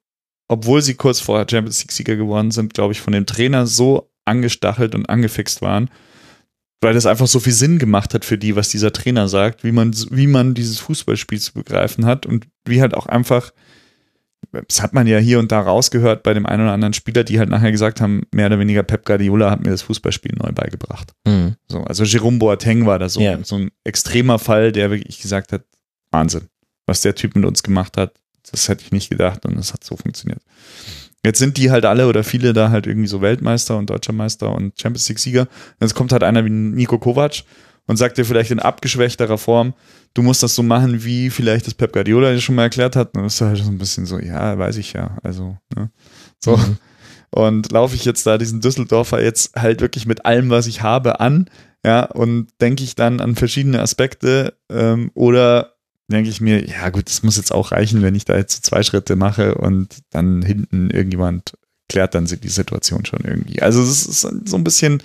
obwohl 0.47 0.81
sie 0.81 0.95
kurz 0.95 1.19
vorher 1.19 1.47
Champions 1.49 1.81
League-Sieger 1.81 2.15
geworden 2.15 2.51
sind, 2.51 2.73
glaube 2.73 2.93
ich, 2.93 3.01
von 3.01 3.13
dem 3.13 3.25
Trainer 3.25 3.65
so 3.65 4.11
angestachelt 4.25 4.93
und 4.93 5.09
angefixt 5.09 5.61
waren, 5.61 5.89
weil 6.81 6.93
das 6.93 7.05
einfach 7.05 7.27
so 7.27 7.39
viel 7.39 7.53
Sinn 7.53 7.77
gemacht 7.77 8.13
hat 8.13 8.25
für 8.25 8.37
die, 8.37 8.55
was 8.55 8.69
dieser 8.69 8.93
Trainer 8.93 9.27
sagt, 9.27 9.63
wie 9.63 9.71
man, 9.71 9.93
wie 10.11 10.27
man 10.27 10.53
dieses 10.53 10.79
Fußballspiel 10.79 11.39
zu 11.39 11.53
begreifen 11.53 12.05
hat 12.05 12.25
und 12.25 12.47
wie 12.65 12.81
halt 12.81 12.93
auch 12.93 13.05
einfach, 13.05 13.51
das 14.51 14.81
hat 14.81 14.93
man 14.93 15.05
ja 15.05 15.17
hier 15.17 15.39
und 15.39 15.51
da 15.51 15.59
rausgehört 15.59 16.23
bei 16.23 16.33
dem 16.33 16.45
einen 16.45 16.63
oder 16.63 16.71
anderen 16.71 16.93
Spieler, 16.93 17.23
die 17.23 17.37
halt 17.37 17.49
nachher 17.49 17.71
gesagt 17.71 17.99
haben, 17.99 18.23
mehr 18.33 18.47
oder 18.47 18.59
weniger 18.59 18.83
Pep 18.83 19.05
Guardiola 19.05 19.51
hat 19.51 19.63
mir 19.63 19.71
das 19.71 19.81
Fußballspiel 19.81 20.35
neu 20.35 20.51
beigebracht. 20.53 21.11
Mhm. 21.27 21.55
So, 21.67 21.83
also 21.83 22.05
Jerome 22.05 22.39
Boateng 22.39 22.85
war 22.85 22.97
da 22.97 23.09
so, 23.09 23.19
ja. 23.19 23.43
so 23.43 23.57
ein 23.57 23.71
extremer 23.83 24.39
Fall, 24.39 24.71
der 24.71 24.89
wirklich 24.89 25.21
gesagt 25.21 25.51
hat, 25.51 25.63
Wahnsinn, 26.11 26.47
was 26.85 27.01
der 27.01 27.13
Typ 27.13 27.35
mit 27.35 27.45
uns 27.45 27.61
gemacht 27.61 27.97
hat, 27.97 28.13
das 28.49 28.69
hätte 28.69 28.83
ich 28.83 28.91
nicht 28.91 29.09
gedacht 29.09 29.45
und 29.45 29.57
es 29.57 29.73
hat 29.73 29.83
so 29.83 29.97
funktioniert. 29.97 30.41
Jetzt 31.25 31.39
sind 31.39 31.57
die 31.57 31.69
halt 31.69 31.85
alle 31.85 32.07
oder 32.07 32.23
viele 32.23 32.53
da 32.53 32.69
halt 32.69 32.87
irgendwie 32.87 33.07
so 33.07 33.21
Weltmeister 33.21 33.77
und 33.77 33.89
Deutscher 33.89 34.13
Meister 34.13 34.53
und 34.53 34.79
Champions 34.79 35.09
League-Sieger. 35.09 35.47
Jetzt 35.81 35.95
kommt 35.95 36.13
halt 36.13 36.23
einer 36.23 36.45
wie 36.45 36.49
Nico 36.49 36.97
Kovac 36.97 37.43
und 37.87 37.97
sagt 37.97 38.17
dir 38.17 38.25
vielleicht 38.25 38.51
in 38.51 38.59
abgeschwächterer 38.59 39.37
Form, 39.37 39.73
du 40.13 40.21
musst 40.21 40.43
das 40.43 40.55
so 40.55 40.63
machen, 40.63 41.03
wie 41.03 41.29
vielleicht 41.29 41.67
das 41.67 41.73
Pep 41.73 41.91
Guardiola 41.91 42.31
dir 42.31 42.39
schon 42.39 42.55
mal 42.55 42.63
erklärt 42.63 42.95
hat. 42.95 43.15
Und 43.15 43.23
das 43.23 43.35
ist 43.35 43.41
halt 43.41 43.57
so 43.57 43.69
ein 43.69 43.77
bisschen 43.77 44.05
so, 44.05 44.19
ja, 44.19 44.57
weiß 44.57 44.77
ich 44.77 44.93
ja. 44.93 45.17
Also, 45.23 45.57
ne? 45.75 45.89
So. 46.39 46.55
Mhm. 46.55 46.77
Und 47.31 47.71
laufe 47.71 47.95
ich 47.95 48.05
jetzt 48.05 48.25
da 48.25 48.37
diesen 48.37 48.61
Düsseldorfer 48.61 49.21
jetzt 49.21 49.55
halt 49.55 49.81
wirklich 49.81 50.05
mit 50.05 50.25
allem, 50.25 50.49
was 50.49 50.67
ich 50.67 50.81
habe, 50.81 51.19
an, 51.19 51.49
ja, 51.85 52.05
und 52.05 52.47
denke 52.59 52.83
ich 52.83 52.95
dann 52.95 53.21
an 53.21 53.35
verschiedene 53.35 53.81
Aspekte 53.81 54.53
ähm, 54.69 55.11
oder 55.13 55.73
denke 56.09 56.29
ich 56.29 56.41
mir, 56.41 56.65
ja 56.65 56.89
gut, 56.89 57.07
das 57.07 57.23
muss 57.23 57.37
jetzt 57.37 57.53
auch 57.53 57.71
reichen, 57.71 58.01
wenn 58.01 58.15
ich 58.15 58.25
da 58.25 58.35
jetzt 58.35 58.65
zwei 58.65 58.83
Schritte 58.83 59.15
mache 59.15 59.55
und 59.55 59.99
dann 60.09 60.41
hinten 60.41 60.89
irgendjemand 60.89 61.53
klärt 61.89 62.15
dann 62.15 62.25
die 62.25 62.49
Situation 62.49 63.03
schon 63.05 63.21
irgendwie. 63.25 63.61
Also 63.61 63.81
es 63.81 64.05
ist 64.05 64.21
so 64.21 64.57
ein 64.57 64.63
bisschen, 64.63 65.01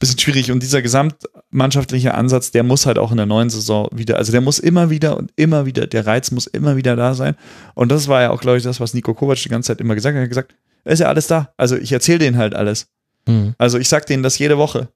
bisschen 0.00 0.18
schwierig 0.18 0.50
und 0.50 0.62
dieser 0.62 0.82
gesamtmannschaftliche 0.82 2.12
Ansatz, 2.12 2.50
der 2.50 2.64
muss 2.64 2.86
halt 2.86 2.98
auch 2.98 3.12
in 3.12 3.16
der 3.16 3.26
neuen 3.26 3.50
Saison 3.50 3.88
wieder, 3.92 4.16
also 4.16 4.32
der 4.32 4.40
muss 4.40 4.58
immer 4.58 4.90
wieder 4.90 5.16
und 5.16 5.32
immer 5.36 5.64
wieder, 5.64 5.86
der 5.86 6.06
Reiz 6.06 6.30
muss 6.32 6.46
immer 6.48 6.76
wieder 6.76 6.96
da 6.96 7.14
sein 7.14 7.36
und 7.74 7.90
das 7.92 8.08
war 8.08 8.20
ja 8.20 8.30
auch, 8.30 8.40
glaube 8.40 8.58
ich, 8.58 8.64
das, 8.64 8.80
was 8.80 8.94
Nico 8.94 9.14
Kovac 9.14 9.38
die 9.38 9.48
ganze 9.48 9.68
Zeit 9.68 9.80
immer 9.80 9.94
gesagt 9.94 10.14
hat, 10.14 10.20
er 10.20 10.22
hat 10.24 10.28
gesagt, 10.28 10.56
ist 10.84 10.98
ja 10.98 11.06
alles 11.06 11.28
da, 11.28 11.52
also 11.56 11.76
ich 11.76 11.92
erzähle 11.92 12.18
denen 12.18 12.36
halt 12.36 12.54
alles. 12.54 12.88
Mhm. 13.26 13.54
Also 13.58 13.78
ich 13.78 13.88
sag 13.88 14.06
denen 14.06 14.22
das 14.22 14.38
jede 14.38 14.58
Woche 14.58 14.88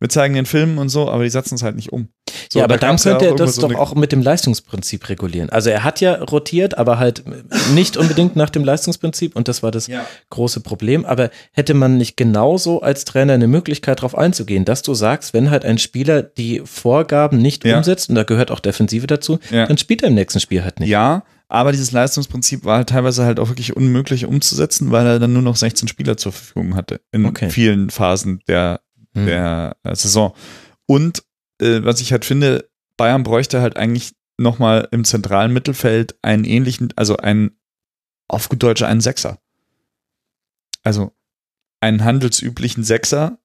wir 0.00 0.08
zeigen 0.08 0.34
den 0.34 0.46
Film 0.46 0.78
und 0.78 0.88
so, 0.88 1.10
aber 1.10 1.24
die 1.24 1.30
setzen 1.30 1.54
es 1.54 1.62
halt 1.62 1.76
nicht 1.76 1.92
um. 1.92 2.08
So, 2.48 2.58
ja, 2.58 2.64
aber 2.64 2.78
da 2.78 2.88
dann 2.88 2.96
könnte 2.96 3.26
ja 3.26 3.30
er 3.32 3.36
das 3.36 3.56
so 3.56 3.68
doch 3.68 3.78
auch 3.78 3.94
mit 3.94 4.12
dem 4.12 4.22
Leistungsprinzip 4.22 5.08
regulieren. 5.08 5.50
Also 5.50 5.70
er 5.70 5.84
hat 5.84 6.00
ja 6.00 6.14
rotiert, 6.14 6.78
aber 6.78 6.98
halt 6.98 7.22
nicht 7.74 7.96
unbedingt 7.96 8.34
nach 8.34 8.50
dem 8.50 8.64
Leistungsprinzip 8.64 9.36
und 9.36 9.46
das 9.46 9.62
war 9.62 9.70
das 9.70 9.86
ja. 9.86 10.04
große 10.30 10.60
Problem. 10.60 11.04
Aber 11.04 11.30
hätte 11.52 11.74
man 11.74 11.98
nicht 11.98 12.16
genauso 12.16 12.80
als 12.80 13.04
Trainer 13.04 13.34
eine 13.34 13.46
Möglichkeit 13.46 13.98
darauf 13.98 14.16
einzugehen, 14.16 14.64
dass 14.64 14.82
du 14.82 14.94
sagst, 14.94 15.34
wenn 15.34 15.50
halt 15.50 15.64
ein 15.64 15.78
Spieler 15.78 16.22
die 16.22 16.62
Vorgaben 16.64 17.38
nicht 17.38 17.64
ja. 17.64 17.76
umsetzt, 17.76 18.08
und 18.08 18.14
da 18.14 18.22
gehört 18.22 18.50
auch 18.50 18.60
Defensive 18.60 19.06
dazu, 19.06 19.38
ja. 19.50 19.66
dann 19.66 19.76
spielt 19.76 20.02
er 20.02 20.08
im 20.08 20.14
nächsten 20.14 20.40
Spiel 20.40 20.64
halt 20.64 20.80
nicht. 20.80 20.88
Ja, 20.88 21.24
aber 21.48 21.72
dieses 21.72 21.90
Leistungsprinzip 21.90 22.64
war 22.64 22.78
halt 22.78 22.88
teilweise 22.88 23.24
halt 23.24 23.40
auch 23.40 23.48
wirklich 23.48 23.76
unmöglich 23.76 24.24
umzusetzen, 24.24 24.92
weil 24.92 25.06
er 25.06 25.18
dann 25.18 25.32
nur 25.32 25.42
noch 25.42 25.56
16 25.56 25.88
Spieler 25.88 26.16
zur 26.16 26.32
Verfügung 26.32 26.76
hatte 26.76 27.00
in 27.10 27.26
okay. 27.26 27.50
vielen 27.50 27.90
Phasen 27.90 28.40
der 28.46 28.80
hm. 29.14 29.26
der 29.26 29.76
äh, 29.82 29.94
Saison. 29.94 30.34
Und 30.86 31.22
äh, 31.60 31.82
was 31.82 32.00
ich 32.00 32.12
halt 32.12 32.24
finde, 32.24 32.68
Bayern 32.96 33.22
bräuchte 33.22 33.60
halt 33.60 33.76
eigentlich 33.76 34.12
nochmal 34.38 34.88
im 34.90 35.04
zentralen 35.04 35.52
Mittelfeld 35.52 36.16
einen 36.22 36.44
ähnlichen, 36.44 36.92
also 36.96 37.16
einen, 37.16 37.58
auf 38.28 38.48
gut 38.48 38.62
Deutsch, 38.62 38.82
einen 38.82 39.00
Sechser. 39.00 39.38
Also 40.82 41.12
einen 41.80 42.04
handelsüblichen 42.04 42.84
Sechser 42.84 43.38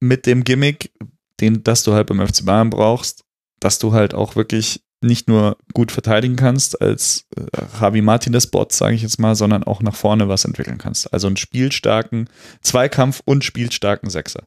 mit 0.00 0.26
dem 0.26 0.44
Gimmick, 0.44 0.92
den, 1.40 1.64
das 1.64 1.82
du 1.82 1.92
halt 1.92 2.06
beim 2.06 2.26
FC 2.26 2.44
Bayern 2.44 2.70
brauchst, 2.70 3.24
dass 3.60 3.78
du 3.78 3.92
halt 3.92 4.14
auch 4.14 4.36
wirklich 4.36 4.82
nicht 5.00 5.28
nur 5.28 5.58
gut 5.74 5.92
verteidigen 5.92 6.36
kannst 6.36 6.80
als 6.80 7.26
äh, 7.36 7.42
Javi 7.80 8.02
Martinez 8.02 8.46
Bot, 8.46 8.72
sage 8.72 8.94
ich 8.94 9.02
jetzt 9.02 9.18
mal, 9.18 9.34
sondern 9.34 9.62
auch 9.64 9.82
nach 9.82 9.94
vorne 9.94 10.28
was 10.28 10.44
entwickeln 10.44 10.78
kannst. 10.78 11.12
Also 11.12 11.26
einen 11.26 11.36
spielstarken 11.36 12.28
Zweikampf 12.60 13.20
und 13.24 13.44
spielstarken 13.44 14.10
Sechser. 14.10 14.44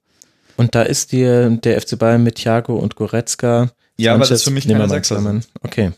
Und 0.60 0.76
da 0.76 0.82
ist 0.82 1.13
dir 1.13 1.50
der 1.52 1.80
FC 1.80 1.98
Bayern 1.98 2.22
mit 2.22 2.36
Thiago 2.36 2.76
und 2.76 2.98
Goretzka. 2.98 3.72
Ja, 3.98 4.12
aber 4.13 4.19
das 4.19 4.32
ist 4.32 4.43
für 4.43 4.52
mich 4.52 4.67
keine 4.67 4.89
Sechser. 4.89 5.41
Okay. 5.62 5.93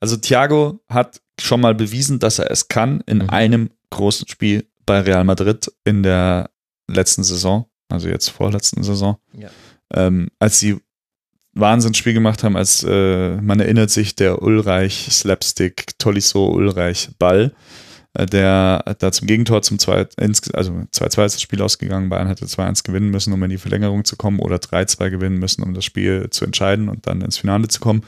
Also 0.00 0.16
Thiago 0.16 0.80
hat 0.88 1.20
schon 1.38 1.60
mal 1.60 1.74
bewiesen, 1.74 2.18
dass 2.18 2.38
er 2.38 2.50
es 2.50 2.68
kann 2.68 3.02
in 3.04 3.18
mhm. 3.18 3.28
einem 3.28 3.70
großen 3.90 4.26
Spiel 4.26 4.66
bei 4.86 5.00
Real 5.00 5.24
Madrid 5.24 5.70
in 5.84 6.02
der 6.02 6.48
letzten 6.88 7.24
Saison, 7.24 7.66
also 7.90 8.08
jetzt 8.08 8.30
vorletzten 8.30 8.82
Saison, 8.82 9.18
ja. 9.34 9.50
ähm, 9.92 10.28
als 10.38 10.58
sie 10.58 10.80
Wahnsinnsspiel 11.52 12.14
gemacht 12.14 12.42
haben, 12.42 12.56
als 12.56 12.82
äh, 12.82 13.36
man 13.36 13.60
erinnert 13.60 13.90
sich 13.90 14.16
der 14.16 14.40
Ulreich 14.40 15.08
Slapstick 15.10 15.98
Tolisso 15.98 16.48
Ulreich 16.48 17.10
Ball 17.18 17.52
der 18.18 18.96
da 18.98 19.12
zum 19.12 19.26
Gegentor 19.26 19.62
zum 19.62 19.78
2, 19.78 20.08
also 20.52 20.72
2-2 20.92 21.24
ist 21.24 21.34
das 21.34 21.42
Spiel 21.42 21.62
ausgegangen. 21.62 22.08
Bayern 22.08 22.26
hätte 22.26 22.44
2-1 22.44 22.84
gewinnen 22.84 23.10
müssen, 23.10 23.32
um 23.32 23.42
in 23.42 23.50
die 23.50 23.58
Verlängerung 23.58 24.04
zu 24.04 24.16
kommen 24.16 24.40
oder 24.40 24.56
3-2 24.56 25.10
gewinnen 25.10 25.38
müssen, 25.38 25.62
um 25.62 25.74
das 25.74 25.84
Spiel 25.84 26.28
zu 26.30 26.44
entscheiden 26.44 26.88
und 26.88 27.06
dann 27.06 27.20
ins 27.20 27.38
Finale 27.38 27.68
zu 27.68 27.80
kommen. 27.80 28.02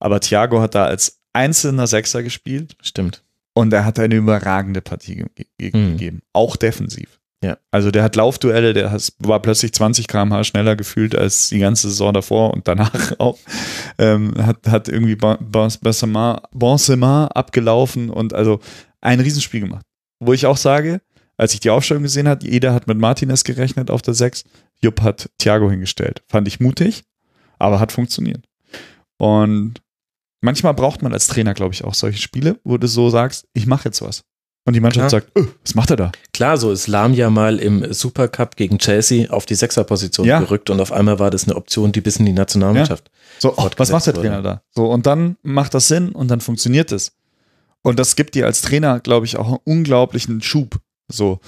Aber 0.00 0.20
Thiago 0.20 0.60
hat 0.60 0.74
da 0.74 0.86
als 0.86 1.20
einzelner 1.32 1.86
Sechser 1.86 2.22
gespielt. 2.22 2.76
Stimmt. 2.82 3.22
Und 3.54 3.72
er 3.72 3.84
hat 3.84 3.98
eine 3.98 4.16
überragende 4.16 4.80
Partie 4.80 5.24
ge 5.58 5.70
mhm. 5.72 5.92
gegeben, 5.92 6.22
auch 6.32 6.56
defensiv. 6.56 7.20
Ja. 7.44 7.58
Also 7.70 7.90
der 7.90 8.02
hat 8.02 8.16
Laufduelle, 8.16 8.72
der 8.72 8.98
war 9.18 9.40
plötzlich 9.40 9.72
20 9.72 10.08
km/h 10.08 10.44
schneller 10.44 10.74
gefühlt 10.74 11.14
als 11.14 11.48
die 11.48 11.58
ganze 11.58 11.88
Saison 11.88 12.12
davor 12.12 12.52
und 12.52 12.66
danach 12.66 13.12
auch. 13.18 13.38
Ähm, 13.98 14.34
hat, 14.38 14.66
hat 14.66 14.88
irgendwie 14.88 15.16
Benzema 15.16 16.40
abgelaufen 17.26 18.10
und 18.10 18.34
also 18.34 18.60
ein 19.06 19.20
Riesenspiel 19.20 19.60
gemacht. 19.60 19.86
Wo 20.20 20.32
ich 20.32 20.46
auch 20.46 20.56
sage, 20.56 21.00
als 21.36 21.54
ich 21.54 21.60
die 21.60 21.70
Aufstellung 21.70 22.02
gesehen 22.02 22.28
habe, 22.28 22.46
jeder 22.46 22.74
hat 22.74 22.86
mit 22.86 22.98
Martinez 22.98 23.44
gerechnet 23.44 23.90
auf 23.90 24.02
der 24.02 24.14
6, 24.14 24.44
Jupp 24.80 25.00
hat 25.02 25.30
Thiago 25.38 25.70
hingestellt. 25.70 26.22
Fand 26.28 26.48
ich 26.48 26.60
mutig, 26.60 27.04
aber 27.58 27.80
hat 27.80 27.92
funktioniert. 27.92 28.44
Und 29.18 29.74
manchmal 30.40 30.74
braucht 30.74 31.02
man 31.02 31.12
als 31.12 31.26
Trainer, 31.28 31.54
glaube 31.54 31.74
ich, 31.74 31.84
auch 31.84 31.94
solche 31.94 32.18
Spiele, 32.18 32.58
wo 32.64 32.78
du 32.78 32.88
so 32.88 33.10
sagst, 33.10 33.46
ich 33.52 33.66
mache 33.66 33.86
jetzt 33.86 34.02
was. 34.02 34.24
Und 34.66 34.72
die 34.72 34.80
Mannschaft 34.80 35.08
Klar. 35.08 35.22
sagt, 35.22 35.38
öh, 35.38 35.46
was 35.62 35.76
macht 35.76 35.90
er 35.90 35.96
da? 35.96 36.12
Klar, 36.32 36.56
so 36.56 36.72
ist 36.72 36.88
Lahm 36.88 37.14
ja 37.14 37.30
mal 37.30 37.60
im 37.60 37.92
Supercup 37.92 38.56
gegen 38.56 38.78
Chelsea 38.78 39.30
auf 39.30 39.46
die 39.46 39.54
Sechserposition 39.54 40.26
ja. 40.26 40.40
gerückt 40.40 40.70
und 40.70 40.80
auf 40.80 40.90
einmal 40.90 41.20
war 41.20 41.30
das 41.30 41.44
eine 41.44 41.54
Option, 41.54 41.92
die 41.92 42.00
bis 42.00 42.16
in 42.16 42.26
die 42.26 42.32
Nationalmannschaft. 42.32 43.08
Ja. 43.08 43.40
So, 43.40 43.54
oh, 43.56 43.70
was 43.76 43.92
macht 43.92 44.06
der 44.06 44.14
Trainer 44.14 44.38
wurde. 44.38 44.42
da? 44.42 44.62
So, 44.74 44.90
und 44.90 45.06
dann 45.06 45.36
macht 45.42 45.72
das 45.74 45.86
Sinn 45.86 46.10
und 46.10 46.28
dann 46.28 46.40
funktioniert 46.40 46.90
es. 46.90 47.12
Und 47.86 48.00
das 48.00 48.16
gibt 48.16 48.34
dir 48.34 48.46
als 48.46 48.62
Trainer, 48.62 48.98
glaube 48.98 49.26
ich, 49.26 49.36
auch 49.36 49.46
einen 49.46 49.60
unglaublichen 49.62 50.42
Schub. 50.42 50.80
So. 51.06 51.38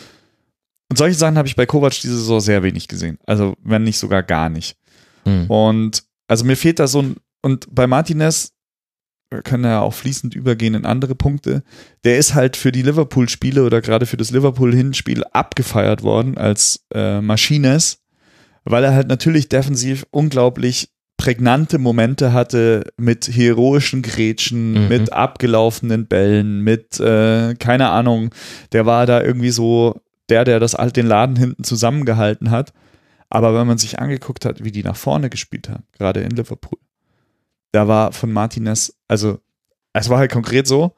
Und 0.88 0.96
solche 0.96 1.18
Sachen 1.18 1.37
habe 1.37 1.48
ich 1.48 1.57
bei 1.57 1.66
Kovac 1.66 1.98
diese 2.01 2.16
Saison 2.16 2.38
sehr 2.38 2.62
wenig 2.62 2.87
gesehen. 2.87 3.18
Also, 3.27 3.57
wenn 3.64 3.83
nicht 3.83 3.98
sogar 3.98 4.22
gar 4.22 4.48
nicht. 4.48 4.77
Mhm. 5.24 5.46
Und 5.51 6.05
also 6.29 6.44
mir 6.44 6.57
fehlt 6.57 6.79
da 6.79 6.87
so 6.87 7.03
ein, 7.03 7.16
und 7.42 7.66
bei 7.74 7.88
Martinez, 7.88 8.53
wir 9.31 9.42
können 9.42 9.64
ja 9.64 9.81
auch 9.81 9.94
fließend 9.94 10.37
übergehen 10.37 10.74
in 10.74 10.87
andere 10.87 11.16
Punkte, 11.16 11.64
der 12.05 12.18
ist 12.18 12.35
halt 12.35 12.57
für 12.57 12.70
die 12.70 12.83
Liverpool-Spiele 12.83 13.64
oder 13.64 13.81
gerade 13.81 14.07
für 14.07 14.16
das 14.16 14.31
Liverpool-Hinspiel 14.31 15.24
abgefeiert 15.33 16.05
worden 16.05 16.38
als 16.38 16.87
äh, 16.94 17.20
Maschines, 17.20 18.05
weil 18.62 18.85
er 18.85 18.94
halt 18.94 19.09
natürlich 19.09 19.48
defensiv 19.48 20.07
unglaublich 20.12 20.90
prägnante 21.18 21.78
Momente 21.78 22.33
hatte 22.33 22.85
mit 22.96 23.26
heroischen 23.28 24.00
Grätschen, 24.00 24.72
Mhm. 24.85 24.88
mit 24.88 25.12
abgelaufenen 25.12 26.07
Bällen, 26.07 26.62
mit, 26.62 26.98
äh, 27.00 27.54
keine 27.57 27.90
Ahnung, 27.90 28.31
der 28.72 28.87
war 28.87 29.04
da 29.04 29.20
irgendwie 29.22 29.50
so 29.50 30.00
der, 30.31 30.44
der 30.44 30.61
das 30.61 30.76
den 30.94 31.07
Laden 31.07 31.37
hinten 31.37 31.64
zusammengehalten 31.64 32.50
hat. 32.50 32.72
Aber 33.31 33.54
wenn 33.54 33.66
man 33.66 33.76
sich 33.78 33.98
angeguckt 33.98 34.44
hat, 34.46 34.64
wie 34.64 34.70
die 34.72 34.83
nach 34.83 34.96
vorne 34.96 35.28
gespielt 35.28 35.68
haben, 35.68 35.85
gerade 35.98 36.20
in 36.20 36.31
Liverpool, 36.31 36.78
da 37.72 37.87
war 37.88 38.12
von 38.12 38.33
Martinez, 38.33 38.94
also 39.09 39.38
es 39.92 40.09
war 40.09 40.18
halt 40.18 40.33
konkret 40.33 40.66
so, 40.66 40.94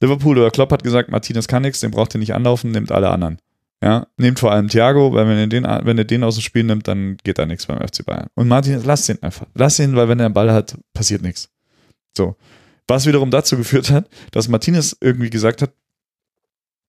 Liverpool 0.00 0.38
oder 0.38 0.50
Klopp 0.50 0.70
hat 0.72 0.84
gesagt, 0.84 1.10
Martinez 1.10 1.48
kann 1.48 1.62
nichts, 1.62 1.80
den 1.80 1.90
braucht 1.90 2.14
ihr 2.14 2.18
nicht 2.18 2.34
anlaufen, 2.34 2.70
nimmt 2.70 2.92
alle 2.92 3.08
anderen. 3.10 3.38
Ja, 3.82 4.06
nehmt 4.16 4.38
vor 4.38 4.52
allem 4.52 4.68
Thiago, 4.68 5.12
weil 5.12 5.28
wenn 5.28 5.36
er 5.36 5.46
den, 5.46 5.64
wenn 5.64 5.98
er 5.98 6.04
den 6.04 6.24
aus 6.24 6.36
dem 6.36 6.42
Spiel 6.42 6.64
nimmt, 6.64 6.88
dann 6.88 7.18
geht 7.24 7.38
da 7.38 7.44
nichts 7.44 7.66
beim 7.66 7.86
FC 7.86 8.04
Bayern. 8.06 8.28
Und 8.34 8.48
Martinez, 8.48 8.84
lass 8.84 9.08
ihn 9.08 9.18
einfach. 9.20 9.46
Lass 9.54 9.78
ihn, 9.78 9.94
weil 9.96 10.08
wenn 10.08 10.18
er 10.18 10.26
einen 10.26 10.34
Ball 10.34 10.50
hat, 10.52 10.78
passiert 10.94 11.22
nichts. 11.22 11.50
So. 12.16 12.36
Was 12.88 13.06
wiederum 13.06 13.30
dazu 13.30 13.56
geführt 13.56 13.90
hat, 13.90 14.08
dass 14.30 14.48
Martinez 14.48 14.96
irgendwie 15.00 15.30
gesagt 15.30 15.60
hat, 15.60 15.72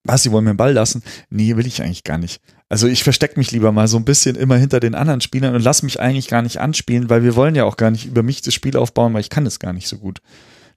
was, 0.04 0.24
sie 0.24 0.32
wollen 0.32 0.46
mir 0.46 0.54
den 0.54 0.58
Ball 0.58 0.72
lassen? 0.72 1.04
Nee, 1.30 1.58
will 1.58 1.68
ich 1.68 1.82
eigentlich 1.82 2.06
gar 2.06 2.18
nicht. 2.18 2.42
Also 2.70 2.88
ich 2.88 3.04
verstecke 3.04 3.38
mich 3.38 3.52
lieber 3.52 3.72
mal 3.72 3.88
so 3.88 3.98
ein 3.98 4.06
bisschen 4.06 4.36
immer 4.36 4.56
hinter 4.56 4.80
den 4.80 4.96
anderen 4.96 5.20
Spielern 5.20 5.56
und 5.56 5.64
lass 5.64 5.84
mich 5.84 6.00
eigentlich 6.00 6.30
gar 6.30 6.42
nicht 6.42 6.60
anspielen, 6.60 7.10
weil 7.10 7.24
wir 7.24 7.36
wollen 7.36 7.56
ja 7.56 7.66
auch 7.66 7.76
gar 7.76 7.92
nicht 7.92 8.06
über 8.06 8.24
mich 8.24 8.42
das 8.42 8.54
Spiel 8.54 8.78
aufbauen, 8.78 9.14
weil 9.14 9.22
ich 9.22 9.30
kann 9.30 9.46
es 9.46 9.60
gar 9.60 9.74
nicht 9.74 9.88
so 9.88 9.98
gut. 9.98 10.22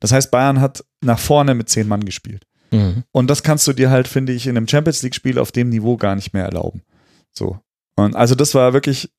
Das 0.00 0.10
heißt, 0.12 0.30
Bayern 0.30 0.60
hat 0.60 0.84
nach 1.00 1.18
vorne 1.18 1.54
mit 1.54 1.68
zehn 1.68 1.86
Mann 1.86 2.04
gespielt. 2.04 2.46
Mhm. 2.70 3.04
Und 3.12 3.28
das 3.28 3.42
kannst 3.42 3.66
du 3.66 3.72
dir 3.72 3.90
halt, 3.90 4.08
finde 4.08 4.32
ich, 4.32 4.46
in 4.46 4.56
einem 4.56 4.68
Champions 4.68 5.02
League-Spiel 5.02 5.38
auf 5.38 5.52
dem 5.52 5.68
Niveau 5.68 5.96
gar 5.96 6.14
nicht 6.14 6.32
mehr 6.32 6.44
erlauben. 6.44 6.82
So. 7.32 7.58
Und 7.96 8.16
also 8.16 8.34
das 8.34 8.54
war 8.54 8.72
wirklich, 8.72 9.10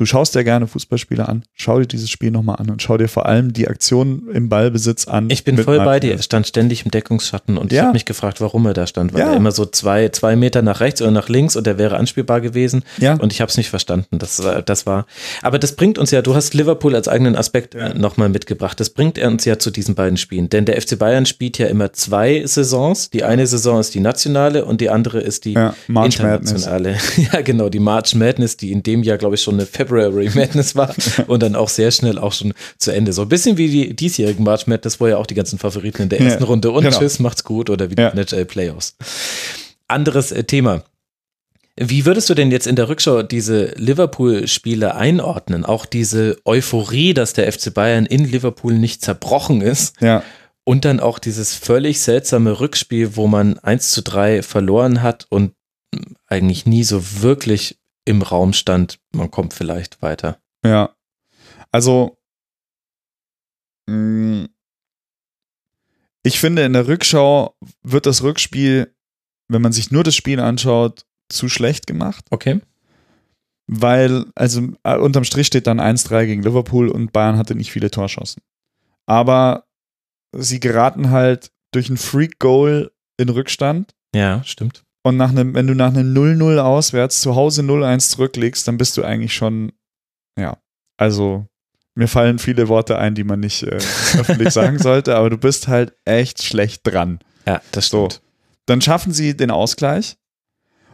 du 0.00 0.06
schaust 0.06 0.34
dir 0.34 0.44
gerne 0.44 0.66
Fußballspiele 0.66 1.28
an, 1.28 1.42
schau 1.54 1.78
dir 1.78 1.84
dieses 1.86 2.08
Spiel 2.08 2.30
nochmal 2.30 2.56
an 2.56 2.70
und 2.70 2.80
schau 2.80 2.96
dir 2.96 3.06
vor 3.06 3.26
allem 3.26 3.52
die 3.52 3.68
Aktion 3.68 4.28
im 4.32 4.48
Ballbesitz 4.48 5.06
an. 5.06 5.28
Ich 5.28 5.44
bin 5.44 5.58
voll 5.58 5.76
bei 5.78 6.00
dir. 6.00 6.12
Er 6.12 6.22
stand 6.22 6.46
ständig 6.46 6.86
im 6.86 6.90
Deckungsschatten 6.90 7.58
und 7.58 7.70
ich 7.70 7.76
Ja. 7.76 7.82
habe 7.84 7.92
mich 7.92 8.06
gefragt, 8.06 8.40
warum 8.40 8.64
er 8.64 8.72
da 8.72 8.86
stand, 8.86 9.12
weil 9.12 9.20
Ja. 9.20 9.30
er 9.32 9.36
immer 9.36 9.52
so 9.52 9.66
zwei, 9.66 10.08
zwei 10.08 10.36
Meter 10.36 10.62
nach 10.62 10.80
rechts 10.80 11.02
oder 11.02 11.10
nach 11.10 11.28
links 11.28 11.54
und 11.54 11.66
er 11.66 11.76
wäre 11.76 11.98
anspielbar 11.98 12.40
gewesen. 12.40 12.82
Ja. 12.98 13.14
Und 13.14 13.32
ich 13.34 13.42
habe 13.42 13.50
es 13.50 13.58
nicht 13.58 13.68
verstanden. 13.68 14.18
Das, 14.18 14.42
war- 14.42 14.62
das 14.62 14.86
war. 14.86 15.04
Aber 15.42 15.58
das 15.58 15.76
bringt 15.76 15.98
uns 15.98 16.10
ja, 16.12 16.22
du 16.22 16.34
hast 16.34 16.54
Liverpool 16.54 16.94
als 16.94 17.06
eigenen 17.06 17.36
Aspekt 17.36 17.74
Ja. 17.74 17.88
ja. 17.88 17.94
nochmal 17.94 18.30
mitgebracht. 18.30 18.80
Das 18.80 18.88
bringt 18.90 19.18
uns 19.18 19.44
ja 19.44 19.58
zu 19.58 19.70
diesen 19.70 19.94
beiden 19.94 20.16
Spielen. 20.16 20.48
Denn 20.48 20.64
der 20.64 20.80
FC 20.80 20.96
Bayern 20.98 21.26
spielt 21.26 21.58
ja 21.58 21.66
immer 21.66 21.92
zwei 21.92 22.42
Saisons. 22.46 23.10
Die 23.10 23.22
eine 23.22 23.46
Saison 23.46 23.78
ist 23.80 23.94
die 23.94 24.00
nationale 24.00 24.64
und 24.64 24.80
die 24.80 24.88
andere 24.88 25.20
ist 25.20 25.44
die 25.44 25.52
Ja, 25.52 25.74
internationale. 25.88 26.96
Ja, 27.32 27.42
genau, 27.42 27.68
die 27.68 27.80
March 27.80 28.14
Madness, 28.14 28.56
die 28.56 28.72
in 28.72 28.82
dem 28.82 29.02
Jahr, 29.02 29.18
glaube 29.18 29.34
ich, 29.34 29.42
schon 29.42 29.54
eine 29.54 29.66
February 29.90 30.30
Madness 30.34 30.74
war 30.76 30.94
und 31.26 31.42
dann 31.42 31.54
auch 31.56 31.68
sehr 31.68 31.90
schnell 31.90 32.18
auch 32.18 32.32
schon 32.32 32.52
zu 32.78 32.90
Ende. 32.92 33.12
So 33.12 33.22
ein 33.22 33.28
bisschen 33.28 33.56
wie 33.56 33.68
die 33.68 33.94
diesjährigen 33.96 34.44
March 34.44 34.66
Madness, 34.66 35.00
wo 35.00 35.06
ja 35.06 35.16
auch 35.16 35.26
die 35.26 35.34
ganzen 35.34 35.58
Favoriten 35.58 36.02
in 36.02 36.08
der 36.08 36.20
Ja, 36.20 36.26
ersten 36.26 36.44
Runde 36.44 36.70
und 36.70 36.84
genau. 36.84 36.98
tschüss, 36.98 37.18
macht's 37.18 37.44
gut 37.44 37.68
oder 37.70 37.90
wie 37.90 37.94
die 37.96 38.02
Ja. 38.02 38.10
NHL 38.10 38.44
Playoffs. 38.44 38.96
Anderes 39.88 40.32
äh, 40.32 40.44
Thema. 40.44 40.84
Wie 41.76 42.04
würdest 42.04 42.28
du 42.28 42.34
denn 42.34 42.50
jetzt 42.50 42.66
in 42.66 42.76
der 42.76 42.88
Rückschau 42.88 43.22
diese 43.22 43.72
Liverpool-Spiele 43.76 44.94
einordnen? 44.96 45.64
Auch 45.64 45.86
diese 45.86 46.36
Euphorie, 46.44 47.14
dass 47.14 47.32
der 47.32 47.50
FC 47.50 47.72
Bayern 47.72 48.06
in 48.06 48.24
Liverpool 48.24 48.74
nicht 48.74 49.02
zerbrochen 49.02 49.62
ist 49.62 50.00
Ja. 50.00 50.22
und 50.64 50.84
dann 50.84 51.00
auch 51.00 51.18
dieses 51.18 51.54
völlig 51.54 52.00
seltsame 52.00 52.60
Rückspiel, 52.60 53.16
wo 53.16 53.26
man 53.28 53.58
1 53.60 53.92
zu 53.92 54.02
3 54.02 54.42
verloren 54.42 55.02
hat 55.02 55.26
und 55.30 55.52
eigentlich 56.28 56.66
nie 56.66 56.84
so 56.84 57.02
wirklich 57.22 57.78
im 58.10 58.22
Raum 58.22 58.52
stand, 58.52 58.98
man 59.12 59.30
kommt 59.30 59.54
vielleicht 59.54 60.02
weiter. 60.02 60.40
Ja. 60.64 60.94
Also, 61.70 62.18
mh, 63.86 64.48
ich 66.22 66.38
finde, 66.38 66.64
in 66.64 66.74
der 66.74 66.86
Rückschau 66.86 67.56
wird 67.82 68.06
das 68.06 68.22
Rückspiel, 68.22 68.94
wenn 69.48 69.62
man 69.62 69.72
sich 69.72 69.90
nur 69.90 70.04
das 70.04 70.14
Spiel 70.14 70.40
anschaut, 70.40 71.06
zu 71.28 71.48
schlecht 71.48 71.86
gemacht. 71.86 72.26
Okay. 72.30 72.60
Weil, 73.66 74.26
also 74.34 74.68
äh, 74.82 74.96
unterm 74.96 75.24
Strich 75.24 75.46
steht 75.46 75.66
dann 75.66 75.80
1-3 75.80 76.26
gegen 76.26 76.42
Liverpool 76.42 76.88
und 76.88 77.12
Bayern 77.12 77.38
hatte 77.38 77.54
nicht 77.54 77.70
viele 77.70 77.90
Torschancen. 77.90 78.42
Aber 79.06 79.66
sie 80.36 80.60
geraten 80.60 81.10
halt 81.10 81.52
durch 81.72 81.88
ein 81.88 81.96
Freak-Goal 81.96 82.92
in 83.16 83.28
Rückstand. 83.28 83.94
Ja, 84.14 84.42
stimmt. 84.44 84.84
Und 85.02 85.16
nach 85.16 85.30
einem, 85.30 85.54
wenn 85.54 85.66
du 85.66 85.74
nach 85.74 85.94
einem 85.94 86.14
0-0 86.14 86.58
auswärts 86.58 87.20
zu 87.20 87.34
Hause 87.34 87.62
0-1 87.62 88.10
zurücklegst, 88.10 88.68
dann 88.68 88.76
bist 88.76 88.96
du 88.96 89.02
eigentlich 89.02 89.34
schon, 89.34 89.72
ja, 90.38 90.58
also 90.98 91.46
mir 91.94 92.06
fallen 92.08 92.38
viele 92.38 92.68
Worte 92.68 92.98
ein, 92.98 93.14
die 93.14 93.24
man 93.24 93.40
nicht 93.40 93.62
äh, 93.62 93.76
öffentlich 94.18 94.50
sagen 94.52 94.78
sollte, 94.78 95.16
aber 95.16 95.30
du 95.30 95.38
bist 95.38 95.68
halt 95.68 95.94
echt 96.04 96.42
schlecht 96.42 96.82
dran. 96.84 97.18
Ja, 97.46 97.62
das 97.72 97.88
So. 97.88 98.06
stimmt. 98.10 98.22
Dann 98.66 98.80
schaffen 98.80 99.12
sie 99.12 99.36
den 99.36 99.50
Ausgleich. 99.50 100.16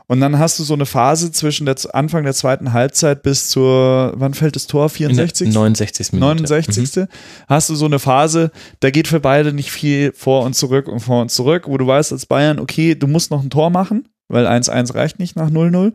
Und 0.09 0.21
dann 0.21 0.39
hast 0.39 0.59
du 0.59 0.63
so 0.63 0.75
eine 0.75 0.87
Phase 0.87 1.33
zwischen 1.33 1.67
der 1.67 1.77
Anfang 1.93 2.23
der 2.23 2.35
zweiten 2.35 2.73
Halbzeit 2.73 3.23
bis 3.23 3.49
zur, 3.49 4.13
wann 4.15 4.35
fällt 4.35 4.55
das 4.55 4.69
Tor? 4.69 4.85
In 4.85 5.17
der 5.17 5.27
64? 5.29 5.53
69. 5.53 6.13
Minute. 6.13 6.43
69. 6.43 6.97
Mhm. 6.97 7.09
Hast 7.49 7.71
du 7.71 7.75
so 7.75 7.87
eine 7.87 7.99
Phase, 7.99 8.53
da 8.81 8.91
geht 8.91 9.09
für 9.09 9.19
beide 9.19 9.53
nicht 9.53 9.73
viel 9.73 10.13
vor 10.13 10.45
und 10.45 10.55
zurück 10.55 10.87
und 10.87 11.01
vor 11.01 11.23
und 11.23 11.31
zurück, 11.31 11.65
wo 11.67 11.77
du 11.77 11.87
weißt 11.87 12.13
als 12.13 12.27
Bayern, 12.27 12.61
okay, 12.61 12.95
du 12.95 13.09
musst 13.09 13.33
noch 13.33 13.43
ein 13.43 13.51
Tor 13.51 13.71
machen, 13.71 14.09
weil 14.29 14.47
1-1 14.47 14.95
reicht 14.95 15.19
nicht 15.19 15.35
nach 15.35 15.51
0-0. 15.51 15.93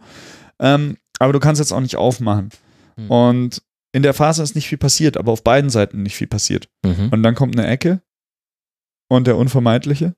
Ähm, 0.60 0.97
aber 1.19 1.32
du 1.32 1.39
kannst 1.39 1.60
jetzt 1.60 1.71
auch 1.71 1.80
nicht 1.80 1.95
aufmachen. 1.95 2.50
Mhm. 2.97 3.12
Und 3.12 3.62
in 3.93 4.04
der 4.04 4.13
Phase 4.13 4.43
ist 4.43 4.56
nicht 4.56 4.67
viel 4.67 4.78
passiert, 4.78 5.15
aber 5.15 5.32
auf 5.32 5.43
beiden 5.43 5.69
Seiten 5.69 6.04
nicht 6.04 6.15
viel 6.15 6.28
passiert. 6.28 6.67
Mhm. 6.84 7.10
Und 7.12 7.24
dann 7.24 7.36
kommt 7.36 7.58
eine 7.58 7.67
Ecke 7.67 8.02
und 9.10 9.26
der 9.26 9.38
Unvermeidliche, 9.38 10.15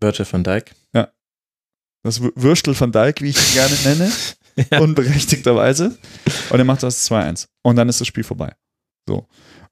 Virgil 0.00 0.26
van 0.30 0.44
Dijk. 0.44 0.74
Das 2.02 2.20
Würstel 2.34 2.74
von 2.74 2.92
Dijk, 2.92 3.22
wie 3.22 3.30
ich 3.30 3.36
ihn 3.38 3.54
gerne 3.54 3.74
nenne, 3.84 4.12
Ja. 4.70 4.80
unberechtigterweise. 4.80 5.96
Und 6.50 6.58
er 6.58 6.64
macht 6.64 6.82
das 6.82 7.10
2-1. 7.10 7.46
Und 7.62 7.76
dann 7.76 7.88
ist 7.88 8.00
das 8.00 8.06
Spiel 8.08 8.24
vorbei. 8.24 8.52
So. 9.08 9.26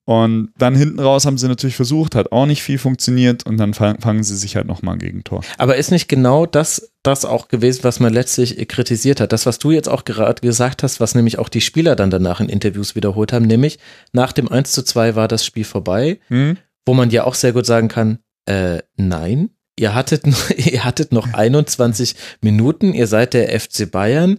Und 0.06 0.52
dann 0.58 0.74
hinten 0.74 0.98
raus 0.98 1.26
haben 1.26 1.36
sie 1.38 1.46
natürlich 1.46 1.76
versucht, 1.76 2.14
hat 2.14 2.32
auch 2.32 2.46
nicht 2.46 2.62
viel 2.62 2.78
funktioniert 2.78 3.44
und 3.46 3.58
dann 3.58 3.74
fang- 3.74 4.00
fangen 4.00 4.24
sie 4.24 4.36
sich 4.36 4.56
halt 4.56 4.66
nochmal 4.66 4.94
ein 4.94 4.98
Gegentor. 4.98 5.42
Aber 5.58 5.76
ist 5.76 5.90
nicht 5.92 6.08
genau 6.08 6.46
das, 6.46 6.90
das 7.02 7.24
auch 7.26 7.48
gewesen, 7.48 7.84
was 7.84 8.00
man 8.00 8.12
letztlich 8.12 8.58
äh, 8.58 8.64
kritisiert 8.64 9.20
hat? 9.20 9.32
Das, 9.32 9.44
was 9.46 9.58
du 9.58 9.70
jetzt 9.70 9.88
auch 9.88 10.04
gerade 10.04 10.40
gesagt 10.40 10.82
hast, 10.82 10.98
was 10.98 11.14
nämlich 11.14 11.38
auch 11.38 11.48
die 11.50 11.60
Spieler 11.60 11.94
dann 11.94 12.10
danach 12.10 12.40
in 12.40 12.48
Interviews 12.48 12.96
wiederholt 12.96 13.32
haben, 13.32 13.46
nämlich 13.46 13.78
nach 14.12 14.32
dem 14.32 14.48
1 14.50 14.72
zu 14.72 14.82
2 14.82 15.14
war 15.14 15.28
das 15.28 15.44
Spiel 15.44 15.64
vorbei, 15.64 16.18
Hm? 16.28 16.56
wo 16.86 16.94
man 16.94 17.10
ja 17.10 17.24
auch 17.24 17.34
sehr 17.34 17.52
gut 17.52 17.66
sagen 17.66 17.88
kann, 17.88 18.18
äh, 18.46 18.78
nein, 18.96 19.50
ihr 19.84 19.94
hattet, 19.94 20.26
noch- 20.26 20.50
ihr 20.50 20.84
hattet 20.84 21.12
noch 21.12 21.32
21 21.32 22.14
Minuten, 22.42 22.92
ihr 22.92 23.06
seid 23.06 23.32
der 23.34 23.58
FC 23.58 23.90
Bayern. 23.90 24.38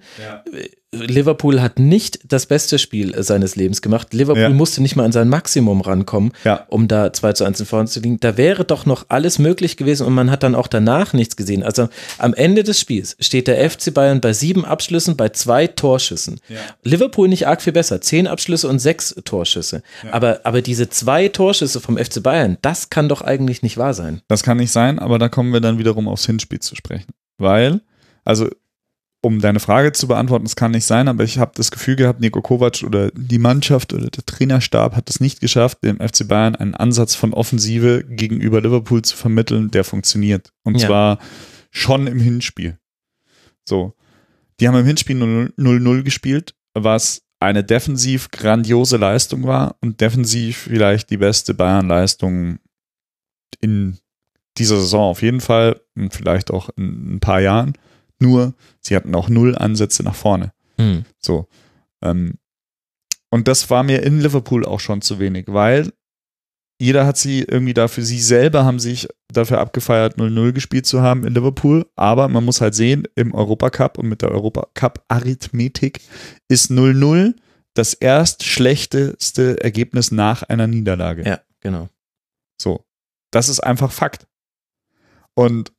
Liverpool 0.93 1.61
hat 1.61 1.79
nicht 1.79 2.19
das 2.27 2.45
beste 2.45 2.77
Spiel 2.77 3.15
seines 3.23 3.55
Lebens 3.55 3.81
gemacht. 3.81 4.13
Liverpool 4.13 4.41
Ja. 4.43 4.49
musste 4.49 4.81
nicht 4.81 4.97
mal 4.97 5.05
an 5.05 5.13
sein 5.13 5.29
Maximum 5.29 5.79
rankommen, 5.79 6.33
Ja. 6.43 6.65
um 6.67 6.89
da 6.89 7.13
2 7.13 7.31
zu 7.31 7.45
1 7.45 7.61
in 7.61 7.65
vorne 7.65 7.87
zu 7.87 8.01
liegen. 8.01 8.19
Da 8.19 8.35
wäre 8.35 8.65
doch 8.65 8.85
noch 8.85 9.05
alles 9.07 9.39
möglich 9.39 9.77
gewesen 9.77 10.05
und 10.05 10.13
man 10.13 10.29
hat 10.29 10.43
dann 10.43 10.53
auch 10.53 10.67
danach 10.67 11.13
nichts 11.13 11.37
gesehen. 11.37 11.63
Also 11.63 11.87
am 12.17 12.33
Ende 12.33 12.63
des 12.63 12.77
Spiels 12.79 13.15
steht 13.21 13.47
der 13.47 13.63
FC 13.69 13.93
Bayern 13.93 14.19
bei 14.19 14.33
sieben 14.33 14.65
Abschlüssen, 14.65 15.15
bei 15.15 15.29
zwei 15.29 15.67
Torschüssen. 15.67 16.41
Liverpool 16.83 17.29
nicht 17.29 17.47
arg 17.47 17.61
viel 17.61 17.73
besser. 17.73 18.01
Zehn 18.01 18.27
Abschlüsse 18.27 18.67
und 18.67 18.79
sechs 18.79 19.15
Torschüsse. 19.23 19.83
Aber, 20.11 20.41
aber 20.43 20.61
diese 20.61 20.89
zwei 20.89 21.29
Torschüsse 21.29 21.79
vom 21.79 21.97
FC 21.97 22.21
Bayern, 22.21 22.57
das 22.61 22.89
kann 22.89 23.07
doch 23.07 23.21
eigentlich 23.21 23.61
nicht 23.63 23.77
wahr 23.77 23.93
sein. 23.93 24.21
Das 24.27 24.43
kann 24.43 24.57
nicht 24.57 24.71
sein, 24.71 24.99
aber 24.99 25.19
da 25.19 25.29
kommen 25.29 25.53
wir 25.53 25.61
dann 25.61 25.79
wiederum 25.79 26.09
aufs 26.09 26.25
Hinspiel 26.25 26.59
zu 26.59 26.75
sprechen. 26.75 27.13
Weil, 27.37 27.79
also 28.25 28.49
um 29.23 29.39
deine 29.39 29.59
Frage 29.59 29.91
zu 29.91 30.07
beantworten, 30.07 30.45
es 30.45 30.55
kann 30.55 30.71
nicht 30.71 30.85
sein, 30.85 31.07
aber 31.07 31.23
ich 31.23 31.37
habe 31.37 31.51
das 31.55 31.69
Gefühl 31.69 31.95
gehabt, 31.95 32.21
Nico 32.21 32.41
Kovac 32.41 32.83
oder 32.83 33.11
die 33.11 33.37
Mannschaft 33.37 33.93
oder 33.93 34.09
der 34.09 34.25
Trainerstab 34.25 34.95
hat 34.95 35.09
es 35.09 35.19
nicht 35.19 35.39
geschafft, 35.39 35.83
dem 35.83 35.97
FC 35.99 36.27
Bayern 36.27 36.55
einen 36.55 36.73
Ansatz 36.73 37.13
von 37.13 37.33
Offensive 37.33 38.03
gegenüber 38.03 38.61
Liverpool 38.61 39.03
zu 39.03 39.15
vermitteln, 39.15 39.69
der 39.69 39.83
funktioniert. 39.83 40.51
Und 40.63 40.79
Ja. 40.81 40.87
zwar 40.87 41.19
schon 41.69 42.07
im 42.07 42.19
Hinspiel. 42.19 42.79
So. 43.67 43.93
Die 44.59 44.67
haben 44.67 44.75
im 44.77 44.85
Hinspiel 44.85 45.15
0-0 45.17 46.03
gespielt, 46.03 46.55
was 46.73 47.21
eine 47.39 47.63
defensiv 47.63 48.29
grandiose 48.29 48.97
Leistung 48.97 49.43
war 49.43 49.75
und 49.81 50.01
defensiv 50.01 50.57
vielleicht 50.57 51.09
die 51.09 51.17
beste 51.17 51.53
Bayern-Leistung 51.53 52.59
in 53.59 53.97
dieser 54.57 54.77
Saison 54.77 55.11
auf 55.11 55.21
jeden 55.21 55.41
Fall 55.41 55.81
und 55.95 56.13
vielleicht 56.13 56.51
auch 56.51 56.69
in 56.75 57.15
ein 57.15 57.19
paar 57.19 57.41
Jahren. 57.41 57.73
Nur, 58.21 58.53
sie 58.81 58.95
hatten 58.95 59.15
auch 59.15 59.29
null 59.29 59.55
Ansätze 59.55 60.03
nach 60.03 60.15
vorne. 60.15 60.53
Hm. 60.77 61.05
So. 61.19 61.47
Ähm, 62.03 62.35
und 63.29 63.47
das 63.47 63.69
war 63.69 63.83
mir 63.83 64.03
in 64.03 64.19
Liverpool 64.19 64.65
auch 64.65 64.79
schon 64.79 65.01
zu 65.01 65.19
wenig, 65.19 65.45
weil 65.47 65.91
jeder 66.79 67.05
hat 67.05 67.17
sie 67.17 67.43
irgendwie 67.43 67.73
dafür, 67.73 68.03
sie 68.03 68.19
selber 68.19 68.65
haben 68.65 68.79
sich 68.79 69.07
dafür 69.31 69.59
abgefeiert, 69.59 70.17
0-0 70.17 70.51
gespielt 70.51 70.85
zu 70.85 71.01
haben 71.01 71.25
in 71.25 71.33
Liverpool. 71.33 71.87
Aber 71.95 72.27
man 72.27 72.43
muss 72.43 72.59
halt 72.59 72.73
sehen, 72.75 73.07
im 73.15 73.33
Europacup 73.33 73.97
und 73.97 74.09
mit 74.09 74.21
der 74.21 74.31
Europacup-Arithmetik 74.31 76.01
ist 76.47 76.71
0-0 76.71 77.35
das 77.75 77.93
erst 77.93 78.43
schlechteste 78.43 79.63
Ergebnis 79.63 80.11
nach 80.11 80.43
einer 80.43 80.67
Niederlage. 80.67 81.23
Ja, 81.23 81.41
genau. 81.59 81.87
So. 82.59 82.83
Das 83.31 83.47
ist 83.47 83.61
einfach 83.61 83.91
Fakt. 83.91 84.27
Und 85.35 85.71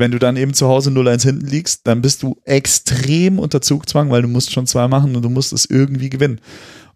wenn 0.00 0.10
du 0.10 0.18
dann 0.18 0.36
eben 0.36 0.54
zu 0.54 0.66
Hause 0.66 0.90
0-1 0.90 1.22
hinten 1.22 1.46
liegst, 1.46 1.86
dann 1.86 2.02
bist 2.02 2.22
du 2.22 2.40
extrem 2.44 3.38
unter 3.38 3.60
Zugzwang, 3.60 4.10
weil 4.10 4.22
du 4.22 4.28
musst 4.28 4.50
schon 4.50 4.66
zwei 4.66 4.88
machen 4.88 5.14
und 5.14 5.22
du 5.22 5.28
musst 5.28 5.52
es 5.52 5.66
irgendwie 5.66 6.10
gewinnen. 6.10 6.40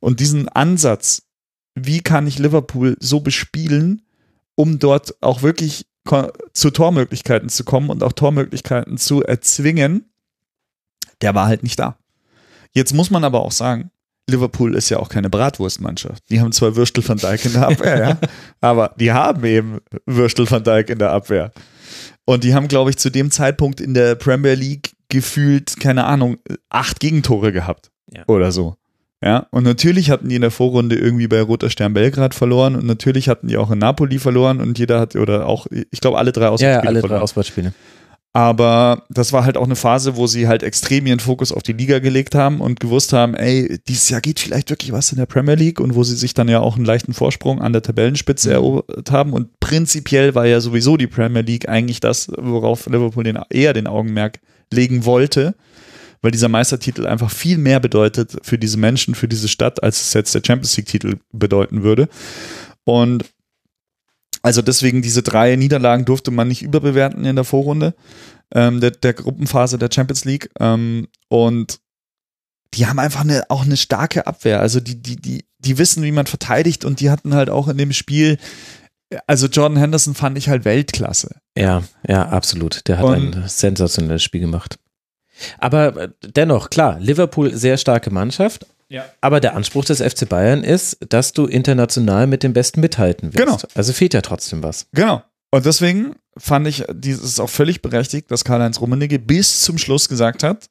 Und 0.00 0.18
diesen 0.18 0.48
Ansatz, 0.48 1.22
wie 1.74 2.00
kann 2.00 2.26
ich 2.26 2.38
Liverpool 2.38 2.96
so 3.00 3.20
bespielen, 3.20 4.02
um 4.56 4.78
dort 4.78 5.14
auch 5.22 5.42
wirklich 5.42 5.86
zu 6.52 6.70
Tormöglichkeiten 6.70 7.48
zu 7.48 7.64
kommen 7.64 7.90
und 7.90 8.02
auch 8.02 8.12
Tormöglichkeiten 8.12 8.98
zu 8.98 9.22
erzwingen, 9.22 10.10
der 11.22 11.34
war 11.34 11.46
halt 11.46 11.62
nicht 11.62 11.78
da. 11.78 11.96
Jetzt 12.72 12.92
muss 12.92 13.10
man 13.10 13.24
aber 13.24 13.40
auch 13.40 13.52
sagen, 13.52 13.90
Liverpool 14.28 14.74
ist 14.74 14.88
ja 14.88 14.98
auch 14.98 15.08
keine 15.08 15.30
Bratwurstmannschaft. 15.30 16.22
Die 16.30 16.40
haben 16.40 16.52
zwar 16.52 16.76
Würstel 16.76 17.06
van 17.06 17.18
Dijk 17.18 17.44
in 17.44 17.52
der 17.52 17.68
Abwehr, 17.68 17.98
ja, 18.08 18.18
aber 18.60 18.94
die 18.98 19.12
haben 19.12 19.44
eben 19.44 19.80
Würstel 20.06 20.50
van 20.50 20.64
Dijk 20.64 20.90
in 20.90 20.98
der 20.98 21.10
Abwehr. 21.10 21.52
Und 22.24 22.44
die 22.44 22.54
haben, 22.54 22.68
glaube 22.68 22.90
ich, 22.90 22.96
zu 22.96 23.10
dem 23.10 23.30
Zeitpunkt 23.30 23.80
in 23.80 23.94
der 23.94 24.14
Premier 24.14 24.54
League 24.54 24.92
gefühlt, 25.08 25.78
keine 25.78 26.04
Ahnung, 26.04 26.38
acht 26.70 27.00
Gegentore 27.00 27.52
gehabt. 27.52 27.90
Ja. 28.10 28.24
Oder 28.26 28.52
so. 28.52 28.76
Ja, 29.22 29.46
und 29.50 29.64
natürlich 29.64 30.10
hatten 30.10 30.28
die 30.28 30.34
in 30.34 30.42
der 30.42 30.50
Vorrunde 30.50 30.96
irgendwie 30.96 31.28
bei 31.28 31.40
Roter 31.40 31.70
Stern 31.70 31.94
Belgrad 31.94 32.34
verloren 32.34 32.76
und 32.76 32.84
natürlich 32.84 33.30
hatten 33.30 33.48
die 33.48 33.56
auch 33.56 33.70
in 33.70 33.78
Napoli 33.78 34.18
verloren 34.18 34.60
und 34.60 34.78
jeder 34.78 35.00
hat, 35.00 35.16
oder 35.16 35.46
auch, 35.46 35.66
ich 35.70 36.00
glaube, 36.02 36.18
alle 36.18 36.30
drei 36.30 36.42
Ja, 36.42 36.48
ja, 36.48 36.52
Auswärtsspiele 36.52 36.88
alle 36.88 37.00
drei 37.00 37.08
verloren. 37.08 37.22
Auswärtsspiele. 37.22 37.72
Aber 38.36 39.04
das 39.10 39.32
war 39.32 39.44
halt 39.44 39.56
auch 39.56 39.64
eine 39.64 39.76
Phase, 39.76 40.16
wo 40.16 40.26
sie 40.26 40.48
halt 40.48 40.64
extrem 40.64 41.06
ihren 41.06 41.20
Fokus 41.20 41.52
auf 41.52 41.62
die 41.62 41.72
Liga 41.72 42.00
gelegt 42.00 42.34
haben 42.34 42.60
und 42.60 42.80
gewusst 42.80 43.12
haben, 43.12 43.34
ey, 43.34 43.78
dieses 43.86 44.08
Jahr 44.08 44.20
geht 44.20 44.40
vielleicht 44.40 44.70
wirklich 44.70 44.90
was 44.90 45.12
in 45.12 45.18
der 45.18 45.26
Premier 45.26 45.54
League 45.54 45.78
und 45.78 45.94
wo 45.94 46.02
sie 46.02 46.16
sich 46.16 46.34
dann 46.34 46.48
ja 46.48 46.58
auch 46.58 46.74
einen 46.74 46.84
leichten 46.84 47.14
Vorsprung 47.14 47.62
an 47.62 47.72
der 47.72 47.82
Tabellenspitze 47.82 48.48
Mhm. 48.48 48.54
erobert 48.54 49.10
haben. 49.12 49.32
Und 49.32 49.60
prinzipiell 49.60 50.34
war 50.34 50.46
ja 50.46 50.60
sowieso 50.60 50.96
die 50.96 51.06
Premier 51.06 51.42
League 51.42 51.68
eigentlich 51.68 52.00
das, 52.00 52.28
worauf 52.36 52.86
Liverpool 52.86 53.22
den, 53.22 53.38
eher 53.50 53.72
den 53.72 53.86
Augenmerk 53.86 54.40
legen 54.72 55.04
wollte, 55.04 55.54
weil 56.20 56.32
dieser 56.32 56.48
Meistertitel 56.48 57.06
einfach 57.06 57.30
viel 57.30 57.58
mehr 57.58 57.78
bedeutet 57.78 58.36
für 58.42 58.58
diese 58.58 58.78
Menschen, 58.78 59.14
für 59.14 59.28
diese 59.28 59.46
Stadt, 59.46 59.80
als 59.84 60.00
es 60.00 60.12
jetzt 60.12 60.34
der 60.34 60.42
Champions 60.44 60.76
League-Titel 60.76 61.18
bedeuten 61.30 61.84
würde. 61.84 62.08
Und 62.82 63.24
also 64.44 64.62
deswegen 64.62 65.00
diese 65.02 65.22
drei 65.22 65.56
Niederlagen 65.56 66.04
durfte 66.04 66.30
man 66.30 66.48
nicht 66.48 66.62
überbewerten 66.62 67.24
in 67.24 67.34
der 67.34 67.44
Vorrunde 67.44 67.94
ähm, 68.54 68.80
der, 68.80 68.90
der 68.90 69.14
Gruppenphase 69.14 69.78
der 69.78 69.88
Champions 69.92 70.24
League. 70.24 70.50
Ähm, 70.60 71.08
und 71.28 71.80
die 72.74 72.86
haben 72.86 72.98
einfach 72.98 73.22
eine, 73.22 73.44
auch 73.50 73.64
eine 73.64 73.76
starke 73.76 74.26
Abwehr. 74.26 74.60
Also 74.60 74.80
die, 74.80 75.00
die, 75.00 75.16
die, 75.16 75.46
die 75.58 75.78
wissen, 75.78 76.02
wie 76.02 76.12
man 76.12 76.26
verteidigt 76.26 76.84
und 76.84 77.00
die 77.00 77.10
hatten 77.10 77.34
halt 77.34 77.48
auch 77.48 77.68
in 77.68 77.78
dem 77.78 77.92
Spiel, 77.92 78.38
also 79.26 79.46
Jordan 79.46 79.78
Henderson 79.78 80.14
fand 80.14 80.36
ich 80.36 80.48
halt 80.48 80.64
Weltklasse. 80.64 81.36
Ja, 81.56 81.82
ja, 82.06 82.28
absolut. 82.28 82.86
Der 82.86 82.98
hat 82.98 83.04
Und- 83.04 83.36
ein 83.36 83.48
sensationelles 83.48 84.22
Spiel 84.22 84.40
gemacht. 84.42 84.78
Aber 85.58 85.96
äh, 85.96 86.08
dennoch, 86.22 86.70
klar, 86.70 87.00
Liverpool 87.00 87.54
sehr 87.54 87.76
starke 87.76 88.10
Mannschaft. 88.10 88.66
Ja. 88.88 89.04
Aber 89.20 89.40
der 89.40 89.56
Anspruch 89.56 89.84
des 89.84 90.00
FC 90.00 90.28
Bayern 90.28 90.62
ist, 90.62 90.98
dass 91.08 91.32
du 91.32 91.46
international 91.46 92.26
mit 92.26 92.42
dem 92.42 92.52
Besten 92.52 92.80
mithalten 92.80 93.32
willst. 93.32 93.46
Genau. 93.46 93.58
Also 93.74 93.92
fehlt 93.92 94.14
ja 94.14 94.20
trotzdem 94.20 94.62
was. 94.62 94.86
Genau. 94.92 95.22
Und 95.50 95.66
deswegen 95.66 96.16
fand 96.36 96.66
ich, 96.66 96.84
dieses 96.92 97.38
auch 97.38 97.50
völlig 97.50 97.80
berechtigt, 97.80 98.30
dass 98.30 98.44
Karl-Heinz 98.44 98.80
Rummenigge 98.80 99.18
bis 99.18 99.60
zum 99.60 99.78
Schluss 99.78 100.08
gesagt 100.08 100.42
hat, 100.42 100.68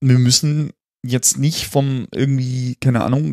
wir 0.00 0.18
müssen 0.18 0.72
jetzt 1.04 1.38
nicht 1.38 1.66
vom 1.66 2.06
irgendwie, 2.12 2.76
keine 2.76 3.02
Ahnung, 3.02 3.32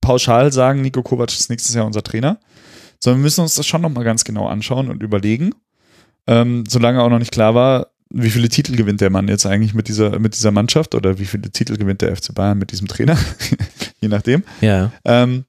pauschal 0.00 0.52
sagen, 0.52 0.82
Nico 0.82 1.02
Kovac 1.02 1.30
ist 1.30 1.50
nächstes 1.50 1.74
Jahr 1.74 1.86
unser 1.86 2.02
Trainer, 2.02 2.40
sondern 2.98 3.20
wir 3.20 3.24
müssen 3.24 3.42
uns 3.42 3.54
das 3.54 3.66
schon 3.66 3.82
nochmal 3.82 4.04
ganz 4.04 4.24
genau 4.24 4.48
anschauen 4.48 4.88
und 4.90 5.02
überlegen, 5.02 5.54
ähm, 6.26 6.64
solange 6.66 7.02
auch 7.02 7.08
noch 7.08 7.18
nicht 7.18 7.32
klar 7.32 7.54
war, 7.54 7.89
wie 8.12 8.30
viele 8.30 8.48
Titel 8.48 8.76
gewinnt 8.76 9.00
der 9.00 9.10
Mann 9.10 9.28
jetzt 9.28 9.46
eigentlich 9.46 9.74
mit 9.74 9.88
dieser, 9.88 10.18
mit 10.18 10.34
dieser 10.34 10.50
Mannschaft 10.50 10.94
oder 10.94 11.18
wie 11.18 11.24
viele 11.24 11.50
Titel 11.50 11.76
gewinnt 11.76 12.02
der 12.02 12.14
FC 12.16 12.34
Bayern 12.34 12.58
mit 12.58 12.72
diesem 12.72 12.88
Trainer, 12.88 13.16
je 14.00 14.08
nachdem. 14.08 14.42
Ja. 14.60 14.92
Ähm, 15.04 15.44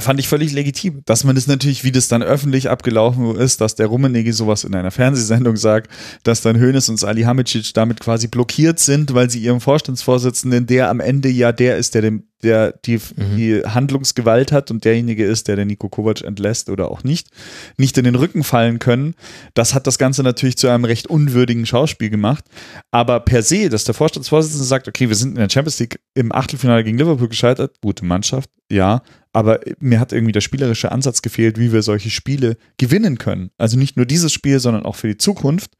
fand 0.00 0.20
ich 0.20 0.28
völlig 0.28 0.52
legitim. 0.52 1.02
Dass 1.04 1.24
man 1.24 1.34
das 1.34 1.46
natürlich, 1.46 1.84
wie 1.84 1.92
das 1.92 2.08
dann 2.08 2.22
öffentlich 2.22 2.70
abgelaufen 2.70 3.36
ist, 3.36 3.60
dass 3.60 3.74
der 3.74 3.86
Rummenigge 3.86 4.32
sowas 4.32 4.64
in 4.64 4.74
einer 4.74 4.90
Fernsehsendung 4.90 5.56
sagt, 5.56 5.90
dass 6.22 6.40
dann 6.40 6.60
Hoeneß 6.60 6.88
und 6.88 6.98
Salihamidzic 6.98 7.74
damit 7.74 8.00
quasi 8.00 8.28
blockiert 8.28 8.78
sind, 8.78 9.14
weil 9.14 9.30
sie 9.30 9.40
ihrem 9.40 9.60
Vorstandsvorsitzenden, 9.60 10.66
der 10.66 10.90
am 10.90 11.00
Ende 11.00 11.28
ja 11.28 11.52
der 11.52 11.76
ist, 11.76 11.94
der, 11.94 12.02
dem, 12.02 12.24
der 12.42 12.72
die, 12.84 13.00
die 13.36 13.62
Handlungsgewalt 13.64 14.52
hat 14.52 14.70
und 14.70 14.84
derjenige 14.84 15.24
ist, 15.24 15.48
der 15.48 15.56
den 15.56 15.68
Nico 15.68 15.88
Kovac 15.88 16.22
entlässt 16.22 16.70
oder 16.70 16.90
auch 16.90 17.02
nicht, 17.02 17.28
nicht 17.76 17.98
in 17.98 18.04
den 18.04 18.14
Rücken 18.14 18.44
fallen 18.44 18.78
können. 18.78 19.14
Das 19.54 19.74
hat 19.74 19.86
das 19.86 19.98
Ganze 19.98 20.22
natürlich 20.22 20.56
zu 20.56 20.68
einem 20.68 20.84
recht 20.84 21.08
unwürdigen 21.08 21.66
Schauspiel 21.66 22.10
gemacht. 22.10 22.44
Aber 22.90 23.20
per 23.20 23.42
se, 23.42 23.68
dass 23.68 23.84
der 23.84 23.94
Vorstandsvorsitzende 23.94 24.64
sagt, 24.64 24.88
okay, 24.88 25.08
wir 25.08 25.16
sind 25.16 25.30
in 25.30 25.36
der 25.36 25.50
Champions 25.50 25.78
League 25.80 26.00
im 26.14 26.32
Achtelfinale 26.32 26.84
gegen 26.84 26.98
Liverpool 26.98 27.28
gescheitert, 27.28 27.76
gute 27.80 28.04
Mannschaft, 28.04 28.50
ja, 28.70 29.02
aber 29.32 29.60
mir 29.78 30.00
hat 30.00 30.12
irgendwie 30.12 30.32
der 30.32 30.40
spielerische 30.40 30.92
Ansatz 30.92 31.22
gefehlt, 31.22 31.58
wie 31.58 31.72
wir 31.72 31.82
solche 31.82 32.10
Spiele 32.10 32.56
gewinnen 32.78 33.18
können. 33.18 33.50
Also 33.58 33.78
nicht 33.78 33.96
nur 33.96 34.06
dieses 34.06 34.32
Spiel, 34.32 34.58
sondern 34.60 34.84
auch 34.84 34.96
für 34.96 35.08
die 35.08 35.18
Zukunft. 35.18 35.72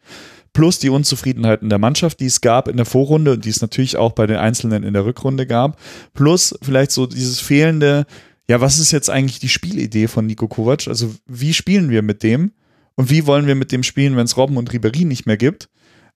Plus 0.53 0.79
die 0.79 0.91
Unzufriedenheiten 0.91 1.69
der 1.69 1.79
Mannschaft, 1.79 2.21
die 2.21 2.27
es 2.27 2.41
gab 2.41 2.69
in 2.69 2.77
der 2.77 2.87
Vorrunde 2.87 3.33
und 3.33 3.45
die 3.45 3.51
es 3.51 3.61
natürlich 3.61 3.97
auch 3.97 4.13
bei 4.13 4.27
den 4.27 4.37
Einzelnen 4.39 4.83
in 4.83 4.95
der 4.95 5.05
Rückrunde 5.05 5.47
gab. 5.47 5.79
Plus 6.15 6.59
vielleicht 6.63 6.91
so 6.91 7.07
dieses 7.07 7.39
fehlende, 7.39 8.07
ja, 8.49 8.61
was 8.61 8.79
ist 8.79 8.93
jetzt 8.93 9.11
eigentlich 9.11 9.39
die 9.39 9.49
Spielidee 9.49 10.09
von 10.09 10.27
Nico 10.27 10.49
Kovac? 10.49 10.89
Also 10.89 11.15
wie 11.27 11.55
spielen 11.55 11.91
wir 11.91 12.03
mit 12.03 12.23
dem? 12.23 12.53
Und 12.97 13.11
wie 13.11 13.27
wollen 13.27 13.47
wir 13.47 13.55
mit 13.55 13.73
dem 13.73 13.83
spielen, 13.83 14.17
wenn 14.17 14.25
es 14.25 14.37
Robben 14.37 14.57
und 14.57 14.71
Ribéry 14.71 15.07
nicht 15.07 15.27
mehr 15.27 15.37
gibt? 15.37 15.69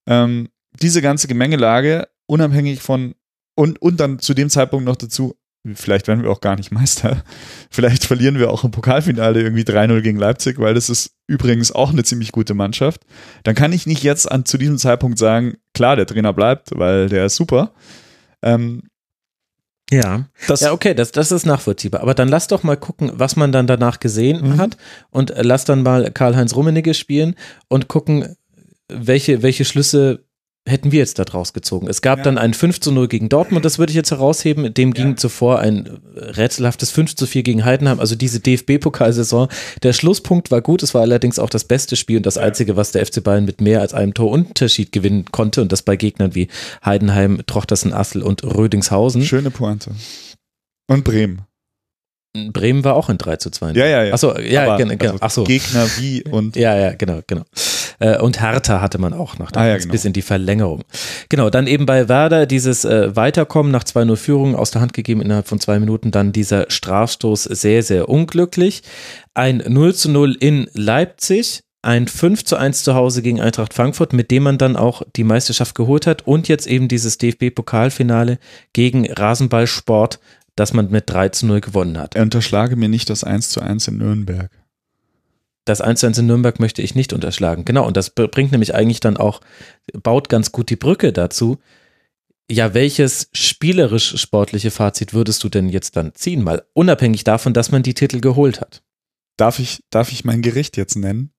Ähm, 0.06 0.48
diese 0.80 1.02
ganze 1.02 1.28
Gemengelage, 1.28 2.08
unabhängig 2.26 2.80
von 2.80 3.14
und, 3.54 3.80
und 3.82 4.00
dann 4.00 4.18
zu 4.18 4.34
dem 4.34 4.48
Zeitpunkt 4.48 4.86
noch 4.86 4.96
dazu, 4.96 5.36
vielleicht 5.74 6.08
werden 6.08 6.22
wir 6.22 6.30
auch 6.30 6.40
gar 6.40 6.56
nicht 6.56 6.72
Meister. 6.72 7.22
Vielleicht 7.70 8.04
verlieren 8.04 8.38
wir 8.38 8.50
auch 8.50 8.64
im 8.64 8.70
Pokalfinale 8.72 9.40
irgendwie 9.40 9.62
3-0 9.62 10.00
gegen 10.02 10.18
Leipzig, 10.18 10.58
weil 10.58 10.74
das 10.74 10.90
ist 10.90 11.12
übrigens 11.26 11.72
auch 11.72 11.90
eine 11.92 12.04
ziemlich 12.04 12.32
gute 12.32 12.54
Mannschaft. 12.54 13.02
Dann 13.44 13.54
kann 13.54 13.72
ich 13.72 13.86
nicht 13.86 14.02
jetzt 14.02 14.30
an, 14.30 14.44
zu 14.44 14.58
diesem 14.58 14.78
Zeitpunkt 14.78 15.18
sagen, 15.18 15.56
klar, 15.74 15.96
der 15.96 16.06
Trainer 16.06 16.32
bleibt, 16.32 16.70
weil 16.78 17.08
der 17.08 17.26
ist 17.26 17.36
super. 17.36 17.72
Ähm, 18.42 18.82
Ja. 19.90 20.26
das, 20.48 20.60
Ja, 20.60 20.72
okay, 20.72 20.94
das, 20.94 21.12
das 21.12 21.30
ist 21.32 21.46
nachvollziehbar. 21.46 22.00
Aber 22.00 22.14
dann 22.14 22.28
lass 22.28 22.48
doch 22.48 22.62
mal 22.62 22.76
gucken, 22.76 23.12
was 23.14 23.36
man 23.36 23.52
dann 23.52 23.66
danach 23.66 24.00
gesehen 24.00 24.40
Mhm. 24.54 24.56
hat 24.58 24.76
und 25.10 25.30
äh, 25.30 25.42
lass 25.42 25.64
dann 25.64 25.82
mal 25.82 26.10
Karl-Heinz 26.10 26.54
Rummenigge 26.56 26.94
spielen 26.94 27.36
und 27.68 27.88
gucken, 27.88 28.36
welche, 28.88 29.42
welche 29.42 29.64
Schlüsse 29.64 30.24
hätten 30.68 30.92
wir 30.92 31.00
jetzt 31.00 31.18
da 31.18 31.24
draus 31.24 31.52
gezogen. 31.52 31.88
Es 31.88 32.02
gab 32.02 32.18
Ja. 32.18 32.24
dann 32.24 32.38
ein 32.38 32.54
5 32.54 32.80
zu 32.80 32.92
0 32.92 33.08
gegen 33.08 33.28
Dortmund, 33.28 33.64
das 33.64 33.78
würde 33.80 33.90
ich 33.90 33.96
jetzt 33.96 34.12
herausheben. 34.12 34.72
Dem 34.72 34.94
ging 34.94 35.10
Ja. 35.10 35.16
zuvor 35.16 35.58
ein 35.58 35.98
rätselhaftes 36.14 36.90
5 36.92 37.16
zu 37.16 37.26
4 37.26 37.42
gegen 37.42 37.64
Heidenheim, 37.64 37.98
also 37.98 38.14
diese 38.14 38.38
DFB-Pokalsaison. 38.38 39.48
Der 39.82 39.92
Schlusspunkt 39.92 40.50
war 40.52 40.60
gut, 40.60 40.82
es 40.84 40.94
war 40.94 41.02
allerdings 41.02 41.38
auch 41.40 41.50
das 41.50 41.64
beste 41.64 41.96
Spiel 41.96 42.18
und 42.18 42.26
das 42.26 42.38
einzige, 42.38 42.76
was 42.76 42.92
der 42.92 43.04
FC 43.04 43.20
Bayern 43.24 43.44
mit 43.44 43.60
mehr 43.60 43.80
als 43.80 43.92
einem 43.92 44.14
Torunterschied 44.14 44.92
gewinnen 44.92 45.24
konnte 45.32 45.62
und 45.62 45.72
das 45.72 45.82
bei 45.82 45.96
Gegnern 45.96 46.34
wie 46.36 46.46
Heidenheim, 46.84 47.40
Trochtersen, 47.46 47.92
Assel 47.92 48.22
und 48.22 48.44
Rödingshausen. 48.44 49.22
schöne 49.24 49.50
Pointe. 49.50 49.90
Und 50.88 51.02
Bremen. 51.04 51.42
Bremen 52.52 52.82
war 52.82 52.94
auch 52.94 53.10
in 53.10 53.18
3 53.18 53.36
zu 53.36 53.50
2. 53.50 53.72
Ja, 53.72 53.84
ja, 53.86 54.04
ja. 54.04 54.14
Achso, 54.14 54.38
ja, 54.38 54.76
genau. 54.76 54.94
also 54.94 55.18
Ach 55.20 55.30
so. 55.30 55.44
Gegner 55.44 55.86
wie 55.98 56.22
und 56.24 56.56
Ja, 56.56 56.74
ja, 56.78 56.92
genau, 56.94 57.20
genau. 57.26 57.42
Äh, 58.02 58.18
Und 58.18 58.40
Hertha 58.40 58.80
hatte 58.80 58.98
man 58.98 59.12
auch 59.12 59.38
noch, 59.38 59.52
Ah, 59.54 59.66
ja, 59.68 59.76
genau. 59.78 59.92
bis 59.92 60.04
in 60.04 60.12
die 60.12 60.22
Verlängerung. 60.22 60.82
Genau, 61.28 61.50
dann 61.50 61.66
eben 61.66 61.86
bei 61.86 62.08
Werder 62.08 62.46
dieses 62.46 62.84
äh, 62.84 63.14
Weiterkommen 63.14 63.70
nach 63.70 63.84
2-0 63.84 64.16
Führung 64.16 64.56
aus 64.56 64.70
der 64.72 64.80
Hand 64.80 64.92
gegeben 64.92 65.22
innerhalb 65.22 65.46
von 65.46 65.60
zwei 65.60 65.78
Minuten, 65.78 66.10
dann 66.10 66.32
dieser 66.32 66.66
Strafstoß 66.68 67.44
sehr, 67.44 67.82
sehr 67.82 68.08
unglücklich. 68.08 68.82
Ein 69.34 69.62
0 69.66 69.94
zu 69.94 70.10
0 70.10 70.36
in 70.38 70.68
Leipzig, 70.74 71.62
ein 71.82 72.08
5 72.08 72.44
zu 72.44 72.56
1 72.56 72.84
zu 72.84 72.94
Hause 72.94 73.22
gegen 73.22 73.40
Eintracht 73.40 73.74
Frankfurt, 73.74 74.12
mit 74.12 74.30
dem 74.30 74.42
man 74.44 74.58
dann 74.58 74.76
auch 74.76 75.02
die 75.16 75.24
Meisterschaft 75.24 75.74
geholt 75.74 76.06
hat 76.06 76.26
und 76.26 76.48
jetzt 76.48 76.66
eben 76.66 76.88
dieses 76.88 77.18
DFB-Pokalfinale 77.18 78.38
gegen 78.72 79.10
Rasenballsport, 79.10 80.20
das 80.56 80.72
man 80.72 80.90
mit 80.90 81.04
3 81.08 81.30
zu 81.30 81.46
0 81.46 81.60
gewonnen 81.60 81.98
hat. 81.98 82.16
unterschlage 82.16 82.76
mir 82.76 82.88
nicht 82.88 83.10
das 83.10 83.24
1 83.24 83.50
zu 83.50 83.60
1 83.60 83.88
in 83.88 83.98
Nürnberg. 83.98 84.50
Das 85.64 85.82
1-1 85.82 86.20
in 86.20 86.26
Nürnberg 86.26 86.58
möchte 86.58 86.82
ich 86.82 86.94
nicht 86.94 87.12
unterschlagen. 87.12 87.64
Genau, 87.64 87.86
und 87.86 87.96
das 87.96 88.10
bringt 88.10 88.52
nämlich 88.52 88.74
eigentlich 88.74 89.00
dann 89.00 89.16
auch, 89.16 89.40
baut 89.92 90.28
ganz 90.28 90.50
gut 90.52 90.70
die 90.70 90.76
Brücke 90.76 91.12
dazu. 91.12 91.58
Ja, 92.50 92.74
welches 92.74 93.28
spielerisch-sportliche 93.32 94.70
Fazit 94.70 95.14
würdest 95.14 95.44
du 95.44 95.48
denn 95.48 95.68
jetzt 95.68 95.96
dann 95.96 96.14
ziehen? 96.14 96.42
Mal 96.42 96.64
unabhängig 96.74 97.24
davon, 97.24 97.54
dass 97.54 97.70
man 97.70 97.82
die 97.82 97.94
Titel 97.94 98.20
geholt 98.20 98.60
hat. 98.60 98.82
Darf 99.36 99.58
ich, 99.58 99.84
darf 99.90 100.12
ich 100.12 100.24
mein 100.24 100.42
Gericht 100.42 100.76
jetzt 100.76 100.96
nennen? 100.96 101.32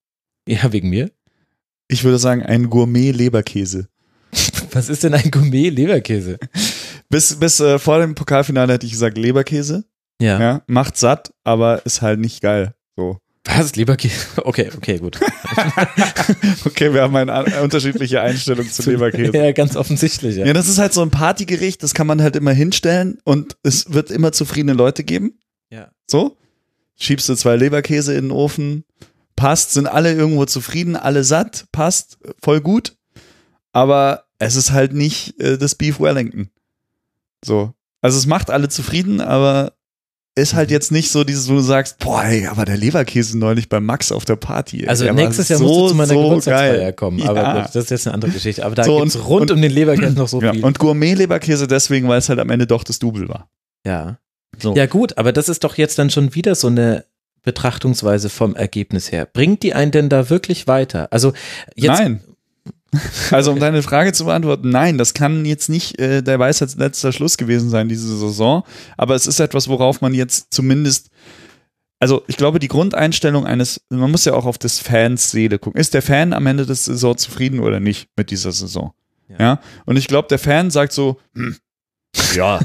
Ja, 0.48 0.72
wegen 0.72 0.90
mir. 0.90 1.12
Ich 1.88 2.04
würde 2.04 2.18
sagen, 2.18 2.44
ein 2.44 2.70
Gourmet-Leberkäse. 2.70 3.90
Was 4.72 4.90
ist 4.90 5.04
denn 5.04 5.14
ein 5.14 5.30
Gourmet-Leberkäse? 5.30 6.40
bis 7.10 7.36
bis 7.40 7.60
äh, 7.60 7.78
vor 7.78 8.00
dem 8.00 8.16
Pokalfinale 8.16 8.74
hätte 8.74 8.86
ich 8.86 8.94
gesagt 8.94 9.18
Leberkäse. 9.18 9.86
Ja. 10.20 10.40
Ja, 10.40 10.64
macht 10.68 10.98
satt, 10.98 11.34
aber 11.44 11.86
ist 11.86 12.02
halt 12.02 12.20
nicht 12.20 12.42
geil. 12.42 12.74
So. 12.96 13.20
Was? 13.46 13.76
Leberkäse? 13.76 14.28
Okay, 14.44 14.70
okay, 14.76 15.00
gut. 15.00 15.20
Okay, 16.66 16.94
wir 16.94 17.02
haben 17.02 17.16
eine 17.16 17.62
unterschiedliche 17.62 18.22
Einstellung 18.22 18.70
zu 18.70 18.90
Leberkäse. 18.90 19.36
Ja, 19.36 19.52
ganz 19.52 19.76
offensichtlich. 19.76 20.38
Ja. 20.38 20.46
Ja, 20.46 20.54
das 20.54 20.68
ist 20.68 20.78
halt 20.80 20.94
so 20.94 21.02
ein 21.02 21.12
Partygericht, 21.12 21.84
das 21.84 21.94
kann 21.94 22.08
man 22.08 22.22
halt 22.22 22.36
immer 22.36 22.52
hinstellen 22.52 23.20
und 23.24 23.58
es 23.64 23.94
wird 23.94 24.12
immer 24.12 24.32
zufriedene 24.32 24.74
Leute 24.74 25.04
geben. 25.04 25.40
Ja. 25.70 25.92
So, 26.10 26.38
schiebst 26.96 27.28
du 27.30 27.36
zwei 27.36 27.56
Leberkäse 27.56 28.14
in 28.14 28.26
den 28.26 28.32
Ofen, 28.32 28.86
passt, 29.36 29.74
sind 29.74 29.88
alle 29.88 30.14
irgendwo 30.14 30.46
zufrieden, 30.46 30.96
alle 30.96 31.24
satt, 31.24 31.66
passt, 31.72 32.18
voll 32.42 32.62
gut. 32.62 32.96
Aber 33.72 34.26
es 34.40 34.56
ist 34.56 34.72
halt 34.72 34.94
nicht 34.94 35.40
äh, 35.40 35.58
das 35.58 35.76
Beef 35.76 36.00
Wellington. 36.00 36.50
So. 37.44 37.74
Also 38.02 38.18
es 38.18 38.26
macht 38.26 38.50
alle 38.50 38.70
zufrieden, 38.70 39.22
aber 39.22 39.74
ist 40.36 40.56
halt 40.56 40.72
jetzt 40.72 40.92
nicht 40.92 41.12
so 41.12 41.24
dieses, 41.24 41.48
wo 41.48 41.54
du 41.54 41.60
sagst, 41.60 42.00
boah, 42.00 42.24
ey, 42.24 42.48
aber 42.48 42.66
der 42.66 43.06
Käse 43.06 43.38
neulich 43.38 43.70
bei 43.70 43.80
Max 43.80 44.12
auf 44.12 44.26
der 44.26 44.36
Party. 44.36 44.82
ey, 44.82 44.88
Also 44.88 45.04
der 45.04 45.14
nächstes 45.14 45.50
Jahr 45.50 45.60
so, 45.60 45.66
musst 45.66 45.80
du 45.80 45.88
zu 45.90 45.96
meiner 45.96 46.08
so 46.14 46.24
Geburtstagsfeier 46.24 46.78
geil. 46.78 46.94
kommen. 46.94 47.20
Ja. 47.20 47.30
Aber 47.30 47.54
gut, 47.62 47.66
das 47.76 47.76
ist 47.84 47.92
jetzt 47.92 48.08
eine 48.08 48.16
andere 48.16 48.32
Geschichte. 48.32 48.66
Aber 48.66 48.74
da 48.74 48.84
So, 48.84 48.98
gibt's 49.00 49.16
und- 49.16 49.28
rund 49.28 49.42
und- 49.52 49.58
um 49.58 49.62
den 49.62 49.72
Leberkäse 49.72 50.14
noch 50.14 50.28
so 50.28 50.42
Ja, 50.42 50.54
viel. 50.54 50.64
und 50.66 50.80
Gourmet-Leberkäse 50.80 51.68
deswegen, 51.68 52.08
weil 52.08 52.18
es 52.18 52.30
halt 52.30 52.40
am 52.40 52.50
Ende 52.50 52.66
doch 52.66 52.84
das 52.84 53.00
Double 53.00 53.30
war. 53.30 53.50
ja. 53.86 54.18
So. 54.60 54.76
Ja, 54.76 54.86
gut, 54.86 55.18
aber 55.18 55.34
das 55.34 55.50
ist 55.50 55.64
doch 55.64 55.78
jetzt 55.78 55.98
dann 55.98 56.12
schon 56.12 56.36
wieder 56.36 56.54
so 56.54 56.68
eine 56.68 57.06
Betrachtungsweise 57.42 58.30
vom 58.30 58.56
Ergebnis 58.56 59.12
her. 59.12 59.26
Bringt 59.26 59.64
die 59.64 59.74
einen 59.74 59.92
denn 59.92 60.10
da 60.10 60.30
wirklich 60.30 60.68
weiter? 60.68 61.08
Also 61.12 61.34
jetzt. 61.76 62.00
Nein. 62.00 62.22
Also 63.32 63.52
um 63.52 63.60
deine 63.60 63.82
Frage 63.84 64.14
zu 64.14 64.26
beantworten, 64.26 64.70
nein, 64.70 64.98
das 64.98 65.14
kann 65.14 65.46
jetzt 65.46 65.70
nicht 65.70 66.00
äh, 66.00 66.22
der 66.22 66.40
Weisheits 66.40 66.76
letzter 66.76 67.12
Schluss 67.12 67.38
gewesen 67.38 67.70
sein, 67.70 67.90
diese 67.90 68.18
Saison. 68.18 68.64
Aber 68.98 69.16
es 69.16 69.28
ist 69.28 69.40
etwas, 69.40 69.68
worauf 69.68 70.02
man 70.02 70.14
jetzt 70.14 70.54
zumindest, 70.54 71.10
also 72.00 72.24
ich 72.28 72.38
glaube, 72.38 72.60
die 72.60 72.68
Grundeinstellung 72.68 73.46
eines, 73.46 73.82
man 73.90 74.12
muss 74.12 74.26
ja 74.26 74.34
auch 74.34 74.46
auf 74.46 74.58
des 74.58 74.80
Fans 74.80 75.32
Seele 75.32 75.60
gucken. 75.60 75.80
Ist 75.80 75.94
der 75.94 76.02
Fan 76.02 76.34
am 76.34 76.46
Ende 76.46 76.66
des 76.66 76.86
Saison 76.86 77.18
zufrieden 77.18 77.60
oder 77.60 77.80
nicht 77.80 78.10
mit 78.16 78.32
dieser 78.32 78.52
Saison? 78.52 78.94
Ja. 79.28 79.36
Ja. 79.40 79.60
Und 79.86 79.98
ich 79.98 80.08
glaube, 80.08 80.28
der 80.28 80.40
Fan 80.40 80.70
sagt 80.70 80.94
so, 80.94 81.20
hm, 81.34 81.58
ja, 82.36 82.60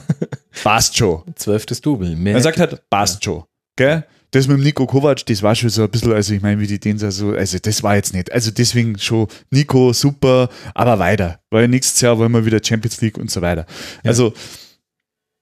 schon. 0.92 1.22
Zwölftes 1.34 1.80
Double. 1.80 2.14
Mehr 2.16 2.34
Er 2.34 2.42
sagt 2.42 2.58
halt, 2.58 2.82
schon. 3.22 3.44
Gell? 3.76 4.04
Das 4.30 4.46
mit 4.46 4.58
dem 4.58 4.62
Nico 4.64 4.86
Kovac, 4.86 5.24
das 5.26 5.42
war 5.42 5.54
schon 5.54 5.70
so 5.70 5.82
ein 5.84 5.90
bisschen, 5.90 6.12
also 6.12 6.34
ich 6.34 6.42
meine, 6.42 6.60
wie 6.60 6.66
die 6.66 6.78
den 6.78 6.98
so, 6.98 7.30
also 7.30 7.58
das 7.58 7.82
war 7.82 7.96
jetzt 7.96 8.12
nicht. 8.12 8.30
Also 8.30 8.50
deswegen 8.50 8.98
schon 8.98 9.26
Nico, 9.50 9.92
super, 9.94 10.50
aber 10.74 10.98
weiter. 10.98 11.40
Weil 11.50 11.68
nächstes 11.68 12.00
Jahr 12.02 12.18
wollen 12.18 12.32
wir 12.32 12.44
wieder 12.44 12.60
Champions 12.62 13.00
League 13.00 13.16
und 13.16 13.30
so 13.30 13.40
weiter. 13.40 13.64
Also 14.04 14.34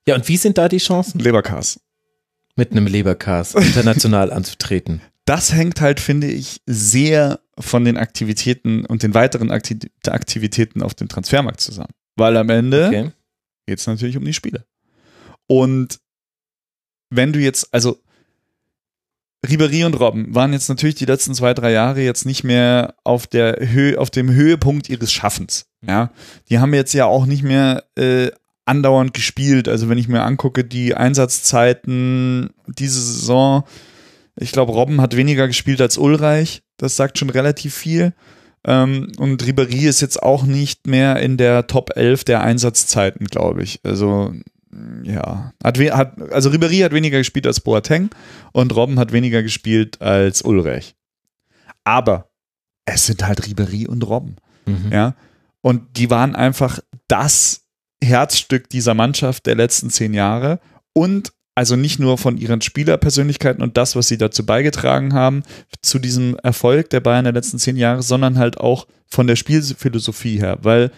ja, 0.07 0.15
und 0.15 0.29
wie 0.29 0.37
sind 0.37 0.57
da 0.57 0.69
die 0.69 0.79
Chancen, 0.79 1.19
Leberkas. 1.19 1.81
mit 2.55 2.71
einem 2.71 2.87
Leberkas 2.87 3.55
international 3.55 4.33
anzutreten? 4.33 5.01
Das 5.25 5.53
hängt 5.53 5.81
halt, 5.81 5.99
finde 5.99 6.29
ich, 6.29 6.61
sehr 6.67 7.41
von 7.59 7.85
den 7.85 7.97
Aktivitäten 7.97 8.87
und 8.87 9.03
den 9.03 9.15
weiteren 9.15 9.51
Akti 9.51 9.77
Aktivitäten 10.07 10.83
auf 10.83 10.95
dem 10.95 11.09
Transfermarkt 11.09 11.61
zusammen. 11.61 11.91
Weil 12.15 12.37
am 12.37 12.49
Ende 12.51 12.87
Okay. 12.87 13.11
geht 13.67 13.81
es 13.81 13.87
natürlich 13.89 14.17
um 14.17 14.25
die 14.25 14.33
Spiele. 14.33 14.65
Und 15.49 15.99
wenn 17.11 17.33
du 17.33 17.41
jetzt, 17.41 17.73
also 17.75 17.99
Ribery 19.49 19.85
und 19.85 19.99
Robben 19.99 20.35
waren 20.35 20.53
jetzt 20.53 20.69
natürlich 20.69 20.95
die 20.97 21.05
letzten 21.05 21.35
zwei, 21.35 21.55
drei 21.55 21.73
Jahre 21.73 22.01
jetzt 22.01 22.27
nicht 22.27 22.45
mehr 22.45 22.95
auf 23.05 23.27
der 23.27 23.59
Höhe, 23.61 23.99
auf 23.99 24.11
dem 24.11 24.31
Höhepunkt 24.31 24.89
ihres 24.89 25.13
Schaffens. 25.13 25.67
Ja, 25.87 26.11
die 26.49 26.59
haben 26.59 26.75
jetzt 26.75 26.95
ja 26.95 27.07
auch 27.07 27.27
nicht 27.27 27.43
mehr 27.43 27.85
äh, 27.97 28.31
andauernd 28.65 29.15
gespielt. 29.15 29.69
Also 29.69 29.89
wenn 29.89 29.99
ich 29.99 30.09
mir 30.09 30.23
angucke, 30.23 30.65
die 30.65 30.95
Einsatzzeiten 30.95 32.51
diese 32.67 33.01
Saison, 33.01 33.65
ich 34.39 34.53
glaube, 34.53 34.73
Robben 34.73 35.01
hat 35.01 35.17
weniger 35.17 35.47
gespielt 35.47 35.81
als 35.81 35.97
Ulreich. 35.97 36.63
Das 36.77 36.97
sagt 36.97 37.19
schon 37.19 37.31
relativ 37.31 37.75
viel. 37.75 38.13
Ähm, 38.67 39.13
und 39.19 39.47
Ribery 39.47 39.87
ist 39.87 40.01
jetzt 40.01 40.23
auch 40.23 40.43
nicht 40.43 40.87
mehr 40.87 41.17
in 41.21 41.37
der 41.37 41.67
Top 41.67 41.97
11 41.97 42.25
der 42.25 42.43
Einsatzzeiten, 42.43 43.27
glaube 43.27 43.63
ich. 43.63 43.81
Also, 43.85 44.35
ja. 45.05 45.53
Hat, 45.63 45.79
hat, 45.79 46.33
also 46.33 46.51
Ribery 46.51 46.79
hat 46.79 46.93
weniger 46.93 47.19
gespielt 47.19 47.47
als 47.47 47.61
Boateng 47.61 48.11
und 48.53 48.75
Robben 48.75 48.99
hat 48.99 49.13
weniger 49.13 49.43
gespielt 49.43 50.01
als 50.01 50.43
Ulreich. 50.43 50.95
Aber 51.85 52.29
es 52.85 53.07
sind 53.07 53.27
halt 53.27 53.47
Ribery 53.47 53.87
und 53.87 54.07
Robben. 54.07 54.37
Mhm. 54.67 54.93
Ja. 54.93 55.15
Und 55.61 55.97
die 55.97 56.11
waren 56.11 56.35
einfach 56.35 56.81
das 57.09 57.63
Herzstück 58.03 58.69
dieser 58.69 58.95
Mannschaft 58.95 59.47
der 59.47 59.55
letzten 59.55 59.91
zehn 59.91 60.15
Jahre. 60.15 60.61
Und 60.93 61.33
also 61.55 61.75
nicht 61.75 61.99
nur 61.99 62.19
von 62.19 62.37
ihren 62.37 62.61
Spielerpersönlichkeiten 62.61 63.63
und 63.63 63.77
das, 63.77 63.97
was 63.97 64.09
sie 64.09 64.19
dazu 64.19 64.45
beigetragen 64.45 65.15
haben, 65.15 65.43
zu 65.81 65.99
diesem 65.99 66.37
Erfolg 66.43 66.91
der 66.91 67.01
Bayern 67.01 67.25
der 67.25 67.33
letzten 67.33 67.59
zehn 67.59 67.77
Jahre, 67.77 68.03
sondern 68.03 68.39
halt 68.39 68.59
auch 68.59 68.87
von 69.07 69.27
der 69.27 69.37
Spielphilosophie 69.37 70.39
her. 70.39 70.59
Weil 70.63 70.91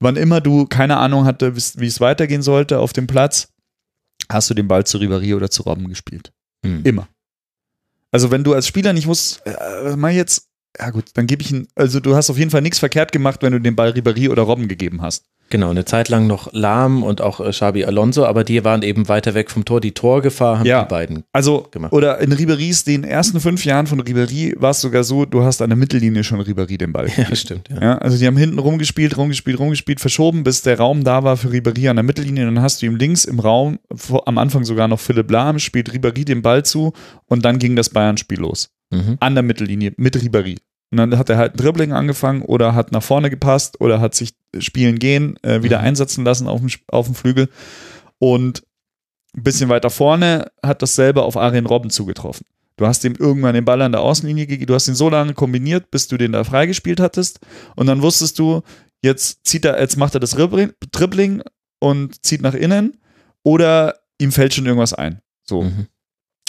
wann 0.00 0.16
immer 0.16 0.40
du 0.40 0.66
keine 0.66 0.96
Ahnung 0.98 1.24
hatte, 1.24 1.56
wie 1.56 1.86
es 1.86 2.00
weitergehen 2.00 2.42
sollte 2.42 2.78
auf 2.78 2.92
dem 2.92 3.06
Platz, 3.06 3.48
hast 4.28 4.50
du 4.50 4.54
den 4.54 4.68
Ball 4.68 4.84
zu 4.84 4.98
Ribéry 4.98 5.34
oder 5.34 5.50
zu 5.50 5.62
Robben 5.62 5.88
gespielt. 5.88 6.32
Mhm. 6.64 6.82
Immer. 6.84 7.08
Also 8.10 8.30
wenn 8.30 8.44
du 8.44 8.54
als 8.54 8.66
Spieler 8.66 8.92
nicht 8.92 9.06
wusst, 9.06 9.42
äh, 9.46 9.96
mal 9.96 10.12
jetzt, 10.12 10.45
ja 10.78 10.90
gut, 10.90 11.04
dann 11.14 11.26
gebe 11.26 11.42
ich 11.42 11.50
ihn, 11.52 11.68
also 11.74 12.00
du 12.00 12.14
hast 12.16 12.30
auf 12.30 12.38
jeden 12.38 12.50
Fall 12.50 12.62
nichts 12.62 12.78
verkehrt 12.78 13.12
gemacht, 13.12 13.42
wenn 13.42 13.52
du 13.52 13.60
den 13.60 13.76
Ball 13.76 13.90
Ribéry 13.90 14.30
oder 14.30 14.42
Robben 14.42 14.68
gegeben 14.68 15.02
hast. 15.02 15.24
Genau, 15.48 15.70
eine 15.70 15.84
Zeit 15.84 16.08
lang 16.08 16.26
noch 16.26 16.52
Lahm 16.52 17.04
und 17.04 17.20
auch 17.20 17.38
äh, 17.38 17.50
Xabi 17.50 17.84
Alonso, 17.84 18.26
aber 18.26 18.42
die 18.42 18.64
waren 18.64 18.82
eben 18.82 19.08
weiter 19.08 19.34
weg 19.34 19.48
vom 19.52 19.64
Tor. 19.64 19.80
Die 19.80 19.92
Torgefahr 19.92 20.58
haben 20.58 20.66
Ja. 20.66 20.82
die 20.82 20.88
beiden. 20.88 21.22
Also, 21.32 21.68
Gemacht. 21.70 21.92
oder 21.92 22.18
in 22.18 22.32
Ribéry's, 22.32 22.82
den 22.82 23.04
ersten 23.04 23.38
fünf 23.38 23.64
Jahren 23.64 23.86
von 23.86 24.02
Ribéry 24.02 24.60
war 24.60 24.72
es 24.72 24.80
sogar 24.80 25.04
so, 25.04 25.24
du 25.24 25.44
hast 25.44 25.62
an 25.62 25.70
der 25.70 25.76
Mittellinie 25.76 26.24
schon 26.24 26.40
Ribéry 26.40 26.78
den 26.78 26.92
Ball. 26.92 27.06
Ja, 27.16 27.32
stimmt. 27.36 27.68
Ja. 27.70 27.80
Ja, 27.80 27.98
also 27.98 28.18
die 28.18 28.26
haben 28.26 28.36
hinten 28.36 28.58
rumgespielt, 28.58 29.16
rumgespielt, 29.16 29.60
rumgespielt, 29.60 30.00
verschoben, 30.00 30.42
bis 30.42 30.62
der 30.62 30.78
Raum 30.78 31.04
da 31.04 31.22
war 31.22 31.36
für 31.36 31.46
Ribéry 31.48 31.88
an 31.90 31.96
der 31.96 32.02
Mittellinie. 32.02 32.44
Dann 32.44 32.60
hast 32.60 32.82
du 32.82 32.86
ihm 32.86 32.96
links 32.96 33.24
im 33.24 33.38
Raum, 33.38 33.78
vor, 33.94 34.26
am 34.26 34.38
Anfang 34.38 34.64
sogar 34.64 34.88
noch 34.88 34.98
Philipp 34.98 35.30
Lahm, 35.30 35.60
spielt 35.60 35.90
Ribéry 35.92 36.24
den 36.24 36.42
Ball 36.42 36.64
zu 36.64 36.92
und 37.26 37.44
dann 37.44 37.60
ging 37.60 37.76
das 37.76 37.90
Bayern-Spiel 37.90 38.40
los. 38.40 38.70
Mhm. 38.90 39.16
An 39.20 39.34
der 39.34 39.42
Mittellinie 39.42 39.92
mit 39.96 40.16
Ribéry. 40.16 40.58
Und 40.92 40.98
dann 40.98 41.18
hat 41.18 41.28
er 41.28 41.36
halt 41.38 41.54
ein 41.54 41.56
Dribbling 41.56 41.92
angefangen 41.92 42.42
oder 42.42 42.74
hat 42.74 42.92
nach 42.92 43.02
vorne 43.02 43.28
gepasst 43.30 43.80
oder 43.80 44.00
hat 44.00 44.14
sich 44.14 44.34
spielen 44.58 44.98
gehen, 44.98 45.36
äh, 45.42 45.62
wieder 45.62 45.78
Mhm. 45.80 45.84
einsetzen 45.86 46.24
lassen 46.24 46.46
auf 46.46 46.60
dem, 46.60 46.70
auf 46.88 47.06
dem 47.06 47.14
Flügel. 47.16 47.48
Und 48.18 48.62
ein 49.36 49.42
bisschen 49.42 49.68
weiter 49.68 49.90
vorne 49.90 50.50
hat 50.62 50.82
dasselbe 50.82 51.22
auf 51.22 51.36
Arjen 51.36 51.66
Robben 51.66 51.90
zugetroffen. 51.90 52.46
Du 52.76 52.86
hast 52.86 53.04
ihm 53.04 53.14
irgendwann 53.18 53.54
den 53.54 53.64
Ball 53.64 53.82
an 53.82 53.92
der 53.92 54.02
Außenlinie 54.02 54.46
gegeben, 54.46 54.66
du 54.68 54.74
hast 54.74 54.86
ihn 54.86 54.94
so 54.94 55.08
lange 55.08 55.34
kombiniert, 55.34 55.90
bis 55.90 56.08
du 56.08 56.16
den 56.16 56.32
da 56.32 56.44
freigespielt 56.44 57.00
hattest. 57.00 57.40
Und 57.74 57.86
dann 57.86 58.02
wusstest 58.02 58.38
du, 58.38 58.62
jetzt 59.02 59.40
zieht 59.46 59.64
er, 59.64 59.80
jetzt 59.80 59.96
macht 59.96 60.14
er 60.14 60.20
das 60.20 60.32
Dribbling- 60.36 60.72
Dribbling 60.92 61.42
und 61.80 62.24
zieht 62.24 62.42
nach 62.42 62.54
innen 62.54 62.98
oder 63.42 63.96
ihm 64.18 64.30
fällt 64.32 64.54
schon 64.54 64.66
irgendwas 64.66 64.94
ein. 64.94 65.20
So. 65.44 65.62
Mhm. 65.62 65.86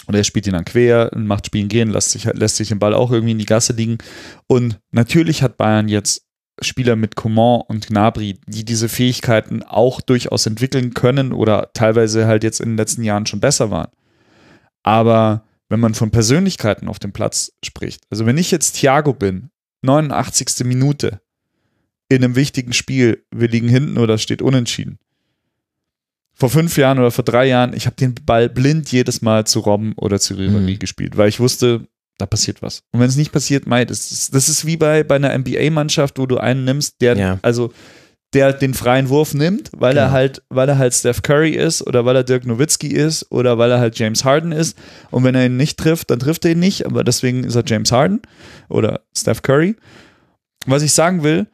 Oder 0.08 0.18
er 0.18 0.24
spielt 0.24 0.46
ihn 0.46 0.54
dann 0.54 0.64
quer, 0.64 1.10
macht 1.14 1.46
Spielen 1.46 1.68
gehen, 1.68 1.90
lässt 1.90 2.10
sich, 2.10 2.24
lässt 2.24 2.56
sich 2.56 2.68
den 2.68 2.78
Ball 2.78 2.94
auch 2.94 3.12
irgendwie 3.12 3.32
in 3.32 3.38
die 3.38 3.46
Gasse 3.46 3.74
liegen. 3.74 3.98
Und 4.46 4.80
natürlich 4.90 5.42
hat 5.42 5.58
Bayern 5.58 5.88
jetzt 5.88 6.26
Spieler 6.60 6.96
mit 6.96 7.14
Coman 7.14 7.62
und 7.68 7.86
Gnabry, 7.86 8.38
die 8.46 8.64
diese 8.64 8.88
Fähigkeiten 8.88 9.62
auch 9.62 10.00
durchaus 10.00 10.46
entwickeln 10.46 10.94
können 10.94 11.32
oder 11.32 11.70
teilweise 11.74 12.26
halt 12.26 12.42
jetzt 12.42 12.60
in 12.60 12.70
den 12.70 12.76
letzten 12.76 13.04
Jahren 13.04 13.26
schon 13.26 13.40
besser 13.40 13.70
waren. 13.70 13.90
Aber 14.82 15.44
wenn 15.68 15.80
man 15.80 15.94
von 15.94 16.10
Persönlichkeiten 16.10 16.88
auf 16.88 16.98
dem 16.98 17.12
Platz 17.12 17.52
spricht, 17.64 18.04
also 18.10 18.26
wenn 18.26 18.38
ich 18.38 18.50
jetzt 18.50 18.72
Thiago 18.72 19.12
bin, 19.12 19.50
89. 19.82 20.64
Minute 20.64 21.20
in 22.08 22.24
einem 22.24 22.34
wichtigen 22.34 22.72
Spiel, 22.72 23.24
wir 23.30 23.48
liegen 23.48 23.68
hinten 23.68 23.98
oder 23.98 24.18
steht 24.18 24.42
unentschieden. 24.42 24.98
Vor 26.38 26.50
fünf 26.50 26.76
Jahren 26.76 26.98
oder 27.00 27.10
vor 27.10 27.24
drei 27.24 27.46
Jahren, 27.46 27.74
ich 27.74 27.86
habe 27.86 27.96
den 27.96 28.14
Ball 28.14 28.48
blind 28.48 28.92
jedes 28.92 29.22
Mal 29.22 29.44
zu 29.46 29.58
Robben 29.60 29.92
oder 29.96 30.20
zu 30.20 30.34
Ribéry 30.34 30.74
Mhm. 30.74 30.78
gespielt, 30.78 31.16
weil 31.16 31.28
ich 31.28 31.40
wusste, 31.40 31.88
da 32.16 32.26
passiert 32.26 32.62
was. 32.62 32.82
Und 32.92 33.00
wenn 33.00 33.08
es 33.08 33.16
nicht 33.16 33.32
passiert, 33.32 33.66
mei, 33.66 33.84
das 33.84 34.12
ist, 34.12 34.34
das 34.34 34.48
ist 34.48 34.64
wie 34.64 34.76
bei, 34.76 35.02
bei 35.02 35.16
einer 35.16 35.32
NBA-Mannschaft, 35.36 36.18
wo 36.18 36.26
du 36.26 36.38
einen 36.38 36.64
nimmst, 36.64 37.00
der, 37.00 37.16
Ja. 37.16 37.38
also 37.42 37.72
der 38.34 38.52
den 38.52 38.74
freien 38.74 39.08
Wurf 39.08 39.32
nimmt, 39.34 39.70
weil 39.74 39.96
er 39.96 40.04
Genau. 40.06 40.12
halt, 40.14 40.42
weil 40.50 40.68
er 40.68 40.76
halt 40.78 40.92
Steph 40.94 41.22
Curry 41.22 41.52
ist 41.52 41.84
oder 41.86 42.04
weil 42.04 42.14
er 42.14 42.24
Dirk 42.24 42.44
Nowitzki 42.44 42.88
ist 42.88 43.26
oder 43.32 43.56
weil 43.56 43.70
er 43.70 43.80
halt 43.80 43.98
James 43.98 44.22
Harden 44.24 44.52
ist. 44.52 44.76
Und 45.10 45.24
wenn 45.24 45.34
er 45.34 45.46
ihn 45.46 45.56
nicht 45.56 45.78
trifft, 45.78 46.10
dann 46.10 46.18
trifft 46.18 46.44
er 46.44 46.52
ihn 46.52 46.58
nicht, 46.60 46.84
aber 46.86 47.02
deswegen 47.04 47.42
ist 47.44 47.54
er 47.56 47.62
James 47.66 47.90
Harden 47.90 48.20
oder 48.68 49.00
Steph 49.16 49.40
Curry. 49.42 49.76
Was 50.66 50.82
ich 50.82 50.92
sagen 50.92 51.22
will, 51.22 51.46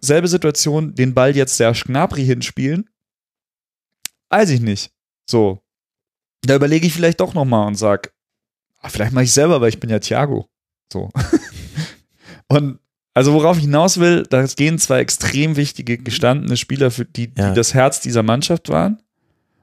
selbe 0.00 0.26
Situation, 0.28 0.94
den 0.96 1.14
Ball 1.14 1.36
jetzt 1.36 1.60
der 1.60 1.72
Gnabry 1.72 2.24
hinspielen, 2.26 2.89
weiß 4.30 4.50
ich 4.50 4.60
nicht. 4.60 4.90
So. 5.28 5.60
Da 6.42 6.56
überlege 6.56 6.86
ich 6.86 6.92
vielleicht 6.94 7.20
doch 7.20 7.34
nochmal 7.34 7.66
und 7.66 7.74
sag, 7.76 8.12
ah, 8.78 8.88
vielleicht 8.88 9.12
mache 9.12 9.24
ich 9.24 9.32
selber, 9.32 9.60
weil 9.60 9.68
ich 9.68 9.80
bin 9.80 9.90
ja 9.90 9.98
Thiago. 9.98 10.48
So. 10.92 11.10
und 12.48 12.78
Also 13.12 13.32
worauf 13.34 13.56
ich 13.58 13.64
hinaus 13.64 13.98
will, 13.98 14.22
da 14.30 14.44
gehen 14.46 14.78
zwei 14.78 15.00
extrem 15.00 15.56
wichtige 15.56 15.98
gestandene 15.98 16.56
Spieler, 16.56 16.90
für 16.90 17.04
die, 17.04 17.32
Ja. 17.36 17.50
die 17.50 17.56
das 17.56 17.74
Herz 17.74 18.00
dieser 18.00 18.22
Mannschaft 18.22 18.68
waren. 18.68 19.02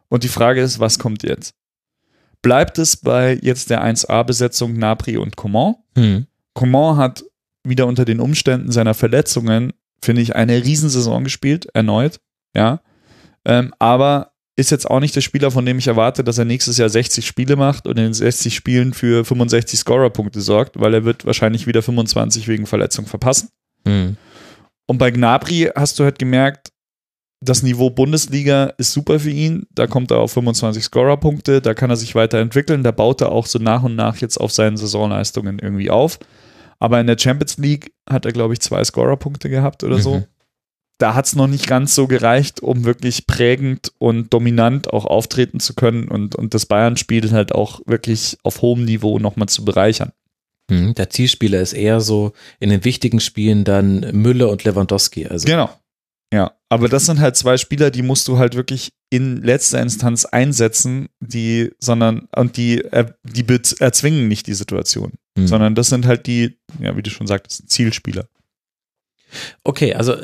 Und 0.10 0.24
die 0.24 0.28
Frage 0.30 0.62
ist, 0.62 0.80
was 0.80 1.00
kommt 1.00 1.24
jetzt? 1.24 1.54
Bleibt 2.42 2.78
es 2.78 2.96
bei 2.98 3.40
jetzt 3.42 3.70
der 3.70 3.84
1A-Besetzung 3.84 4.74
Napri 4.78 5.18
und 5.18 5.36
Coman? 5.36 5.76
Hm. 5.98 6.28
Coman 6.54 6.98
hat 6.98 7.24
wieder 7.64 7.88
unter 7.88 8.06
den 8.06 8.20
Umständen 8.20 8.72
seiner 8.72 8.94
Verletzungen, 8.94 9.74
finde 10.02 10.22
ich, 10.22 10.36
eine 10.36 10.64
Riesensaison 10.64 11.24
gespielt, 11.24 11.68
erneut. 11.74 12.20
Ja. 12.56 12.82
Ähm, 13.44 13.74
aber 13.80 14.34
ist 14.58 14.72
jetzt 14.72 14.90
auch 14.90 15.00
nicht 15.00 15.16
der 15.16 15.22
Spieler, 15.22 15.52
von 15.52 15.66
dem 15.66 15.78
ich 15.78 15.88
erwarte, 15.88 16.24
dass 16.24 16.40
er 16.40 16.46
nächstes 16.46 16.78
Jahr 16.80 16.90
60 16.90 17.26
Spiele 17.26 17.56
macht 17.56 17.88
und 17.88 17.98
in 17.98 18.06
den 18.06 18.14
60 18.14 18.54
Spielen 18.56 18.94
für 18.94 19.24
65 19.24 19.80
Scorerpunkte 19.80 20.42
sorgt, 20.42 20.80
weil 20.80 20.96
er 20.96 21.06
wird 21.06 21.26
wahrscheinlich 21.26 21.68
wieder 21.68 21.84
25 21.84 22.48
wegen 22.48 22.66
Verletzung 22.66 23.06
verpassen. 23.06 23.50
Hm. 23.86 24.18
Und 24.88 24.98
bei 24.98 25.12
Gnabry 25.12 25.70
hast 25.76 26.00
du 26.00 26.04
halt 26.04 26.18
gemerkt, 26.18 26.70
das 27.40 27.62
Niveau 27.62 27.92
Bundesliga 27.92 28.74
ist 28.80 28.94
super 28.94 29.20
für 29.20 29.30
ihn. 29.30 29.68
Da 29.70 29.86
kommt 29.86 30.10
er 30.10 30.18
auf 30.18 30.32
25 30.32 30.84
Scorerpunkte, 30.84 31.62
da 31.62 31.76
kann 31.76 31.92
er 31.92 31.96
sich 31.96 32.16
weiterentwickeln. 32.16 32.82
Da 32.82 32.90
baut 32.92 33.22
er 33.22 33.32
auch 33.32 33.46
so 33.46 33.60
nach 33.60 33.84
und 33.84 33.96
nach 33.96 34.18
jetzt 34.18 34.38
auf 34.38 34.52
seinen 34.52 34.76
Saisonleistungen 34.78 35.60
irgendwie 35.60 35.92
auf. 35.92 36.18
Aber 36.80 37.00
in 37.00 37.06
der 37.06 37.18
Champions 37.20 37.58
League 37.58 37.92
hat 38.10 38.26
er, 38.26 38.32
glaube 38.32 38.54
ich, 38.54 38.60
zwei 38.62 38.84
Scorerpunkte 38.84 39.50
gehabt 39.50 39.84
oder 39.84 40.00
so. 40.00 40.24
Mhm. 41.00 41.04
Da 41.06 41.14
hat 41.14 41.26
es 41.26 41.36
noch 41.36 41.48
nicht 41.48 41.68
ganz 41.68 41.94
so 41.96 42.08
gereicht, 42.08 42.62
um 42.62 42.84
wirklich 42.86 43.28
prägend 43.28 43.92
und 44.00 44.34
dominant 44.34 44.92
auch 44.92 45.06
auftreten 45.06 45.60
zu 45.60 45.74
können 45.76 46.08
und, 46.08 46.36
und 46.36 46.54
das 46.54 46.66
Bayern-Spiel 46.66 47.32
halt 47.32 47.54
auch 47.54 47.82
wirklich 47.86 48.38
auf 48.44 48.62
hohem 48.62 48.86
Niveau 48.86 49.20
nochmal 49.20 49.48
zu 49.50 49.64
bereichern. 49.64 50.12
Hm. 50.70 50.96
Der 50.96 51.10
Zielspieler 51.10 51.62
ist 51.62 51.74
eher 51.74 52.02
so 52.02 52.34
in 52.60 52.70
den 52.70 52.84
wichtigen 52.84 53.20
Spielen 53.20 53.64
dann 53.64 54.00
Müller 54.12 54.50
und 54.50 54.64
Lewandowski. 54.64 55.28
Also 55.28 55.46
Genau. 55.46 55.70
Ja, 56.34 56.52
aber 56.68 56.90
das 56.90 57.06
sind 57.06 57.22
halt 57.22 57.38
zwei 57.38 57.56
Spieler, 57.56 57.90
die 57.90 58.02
musst 58.02 58.28
du 58.28 58.38
halt 58.38 58.56
wirklich 58.56 58.92
in 59.10 59.42
letzter 59.44 59.82
Instanz 59.82 60.26
einsetzen, 60.26 61.08
die, 61.22 61.72
sondern, 61.80 62.28
und 62.36 62.58
die, 62.58 62.84
er- 62.84 63.16
die 63.24 63.46
erzwingen 63.80 64.28
nicht 64.28 64.46
die 64.48 64.54
Situation, 64.54 65.14
hm. 65.38 65.48
sondern 65.48 65.74
das 65.76 65.88
sind 65.88 66.06
halt 66.06 66.28
die, 66.28 66.58
ja, 66.82 66.98
wie 66.98 67.02
du 67.04 67.12
schon 67.12 67.28
sagtest, 67.28 67.70
Zielspieler. 67.70 68.28
Okay, 69.64 69.94
also 69.94 70.18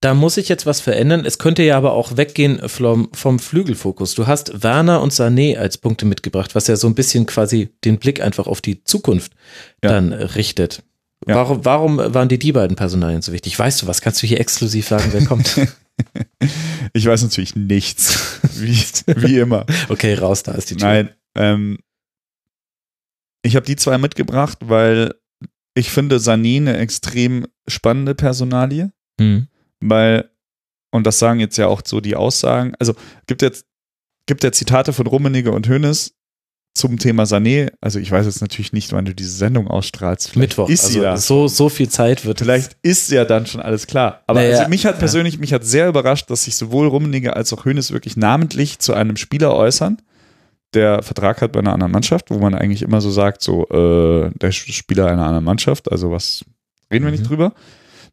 da 0.00 0.14
muss 0.14 0.36
ich 0.38 0.48
jetzt 0.48 0.64
was 0.66 0.80
verändern. 0.80 1.24
Es 1.26 1.38
könnte 1.38 1.62
ja 1.62 1.76
aber 1.76 1.92
auch 1.92 2.16
weggehen 2.16 2.66
vom, 2.68 3.10
vom 3.12 3.38
Flügelfokus. 3.38 4.14
Du 4.14 4.26
hast 4.26 4.62
Werner 4.62 5.02
und 5.02 5.12
Sané 5.12 5.56
als 5.58 5.76
Punkte 5.78 6.06
mitgebracht, 6.06 6.54
was 6.54 6.66
ja 6.68 6.76
so 6.76 6.86
ein 6.86 6.94
bisschen 6.94 7.26
quasi 7.26 7.68
den 7.84 7.98
Blick 7.98 8.22
einfach 8.22 8.46
auf 8.46 8.60
die 8.62 8.82
Zukunft 8.84 9.32
Ja. 9.84 9.90
dann 9.90 10.12
richtet. 10.12 10.82
Ja. 11.28 11.34
Warum, 11.36 11.64
warum 11.66 11.98
waren 11.98 12.30
dir 12.30 12.38
die 12.38 12.52
beiden 12.52 12.76
Personalien 12.76 13.20
so 13.20 13.32
wichtig? 13.32 13.58
Weißt 13.58 13.82
du 13.82 13.86
was? 13.86 14.00
Kannst 14.00 14.22
du 14.22 14.26
hier 14.26 14.40
exklusiv 14.40 14.88
sagen, 14.88 15.08
wer 15.12 15.24
kommt? 15.24 15.60
Ich 16.94 17.04
weiß 17.04 17.22
natürlich 17.22 17.54
nichts, 17.56 18.40
wie, 18.54 18.74
wie 19.06 19.38
immer. 19.38 19.66
okay, 19.90 20.14
raus, 20.14 20.42
da 20.42 20.52
ist 20.52 20.70
die 20.70 20.76
Tür. 20.76 20.88
Nein, 20.88 21.10
ähm, 21.36 21.78
ich 23.42 23.54
habe 23.54 23.66
die 23.66 23.76
zwei 23.76 23.98
mitgebracht, 23.98 24.56
weil 24.62 25.14
ich 25.74 25.90
finde 25.90 26.16
Sané 26.16 26.56
eine 26.56 26.78
extrem 26.78 27.46
spannende 27.68 28.14
Personalie. 28.14 28.92
Hm. 29.20 29.48
Weil, 29.80 30.30
und 30.90 31.06
das 31.06 31.18
sagen 31.18 31.40
jetzt 31.40 31.56
ja 31.56 31.66
auch 31.66 31.82
so 31.84 32.00
die 32.00 32.16
Aussagen, 32.16 32.74
also 32.78 32.94
gibt 33.26 33.42
jetzt, 33.42 33.66
gibt 34.26 34.44
ja 34.44 34.52
Zitate 34.52 34.92
von 34.92 35.06
Rummenigge 35.06 35.50
und 35.52 35.68
Hönes 35.68 36.14
zum 36.72 36.98
Thema 36.98 37.24
Sané, 37.24 37.72
also 37.80 37.98
ich 37.98 38.12
weiß 38.12 38.26
jetzt 38.26 38.40
natürlich 38.42 38.72
nicht, 38.72 38.92
wann 38.92 39.04
du 39.04 39.12
diese 39.12 39.32
Sendung 39.32 39.66
ausstrahlst. 39.66 40.30
Vielleicht 40.30 40.50
Mittwoch. 40.50 40.68
Ist 40.68 40.84
also 40.84 41.02
da. 41.02 41.16
so, 41.16 41.48
so 41.48 41.68
viel 41.68 41.88
Zeit 41.88 42.24
wird 42.24 42.38
Vielleicht 42.38 42.76
ist 42.82 43.10
ja 43.10 43.24
dann 43.24 43.44
schon 43.46 43.60
alles 43.60 43.88
klar. 43.88 44.22
Aber 44.28 44.40
Naja, 44.40 44.58
also 44.58 44.70
mich 44.70 44.86
hat 44.86 44.94
ja. 44.94 44.98
persönlich, 45.00 45.38
mich 45.40 45.52
hat 45.52 45.64
sehr 45.64 45.88
überrascht, 45.88 46.30
dass 46.30 46.44
sich 46.44 46.54
sowohl 46.54 46.86
Rummenigge 46.86 47.34
als 47.34 47.52
auch 47.52 47.64
Hönes 47.64 47.90
wirklich 47.90 48.16
namentlich 48.16 48.78
zu 48.78 48.94
einem 48.94 49.16
Spieler 49.16 49.54
äußern, 49.56 50.00
der 50.72 51.02
Vertrag 51.02 51.42
hat 51.42 51.50
bei 51.50 51.58
einer 51.58 51.72
anderen 51.72 51.90
Mannschaft, 51.90 52.30
wo 52.30 52.38
man 52.38 52.54
eigentlich 52.54 52.82
immer 52.82 53.00
so 53.00 53.10
sagt, 53.10 53.42
so, 53.42 53.66
äh, 53.68 54.30
der 54.38 54.52
Spieler 54.52 55.06
einer 55.06 55.26
anderen 55.26 55.44
Mannschaft, 55.44 55.90
also 55.90 56.12
was 56.12 56.44
reden 56.92 57.04
wir 57.04 57.10
nicht 57.10 57.24
Mhm. 57.24 57.28
drüber. 57.28 57.52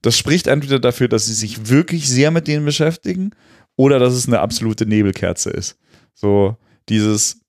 Das 0.01 0.17
spricht 0.17 0.47
entweder 0.47 0.79
dafür, 0.79 1.07
dass 1.07 1.25
sie 1.25 1.33
sich 1.33 1.69
wirklich 1.69 2.07
sehr 2.09 2.31
mit 2.31 2.47
denen 2.47 2.65
beschäftigen 2.65 3.31
oder 3.75 3.99
dass 3.99 4.13
es 4.13 4.27
eine 4.27 4.39
absolute 4.39 4.85
Nebelkerze 4.85 5.49
ist. 5.49 5.77
So 6.13 6.57
dieses, 6.89 7.41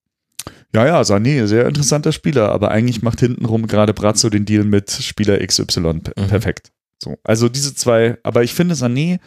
ja, 0.74 0.86
ja, 0.86 1.01
Sané, 1.03 1.46
sehr 1.46 1.66
interessanter 1.66 2.12
Spieler, 2.12 2.51
aber 2.53 2.70
eigentlich 2.70 3.03
macht 3.03 3.20
hintenrum 3.20 3.66
gerade 3.66 3.94
Brazzo 3.94 4.28
den 4.30 4.44
Deal 4.44 4.64
mit 4.64 4.90
Spieler 4.90 5.44
XY 5.46 5.80
Mhm. 5.80 6.03
perfekt. 6.28 6.70
So, 7.03 7.16
also 7.22 7.49
diese 7.49 7.74
zwei, 7.74 8.18
aber 8.24 8.42
ich 8.42 8.53
finde 8.55 8.74
Sané, 8.74 9.20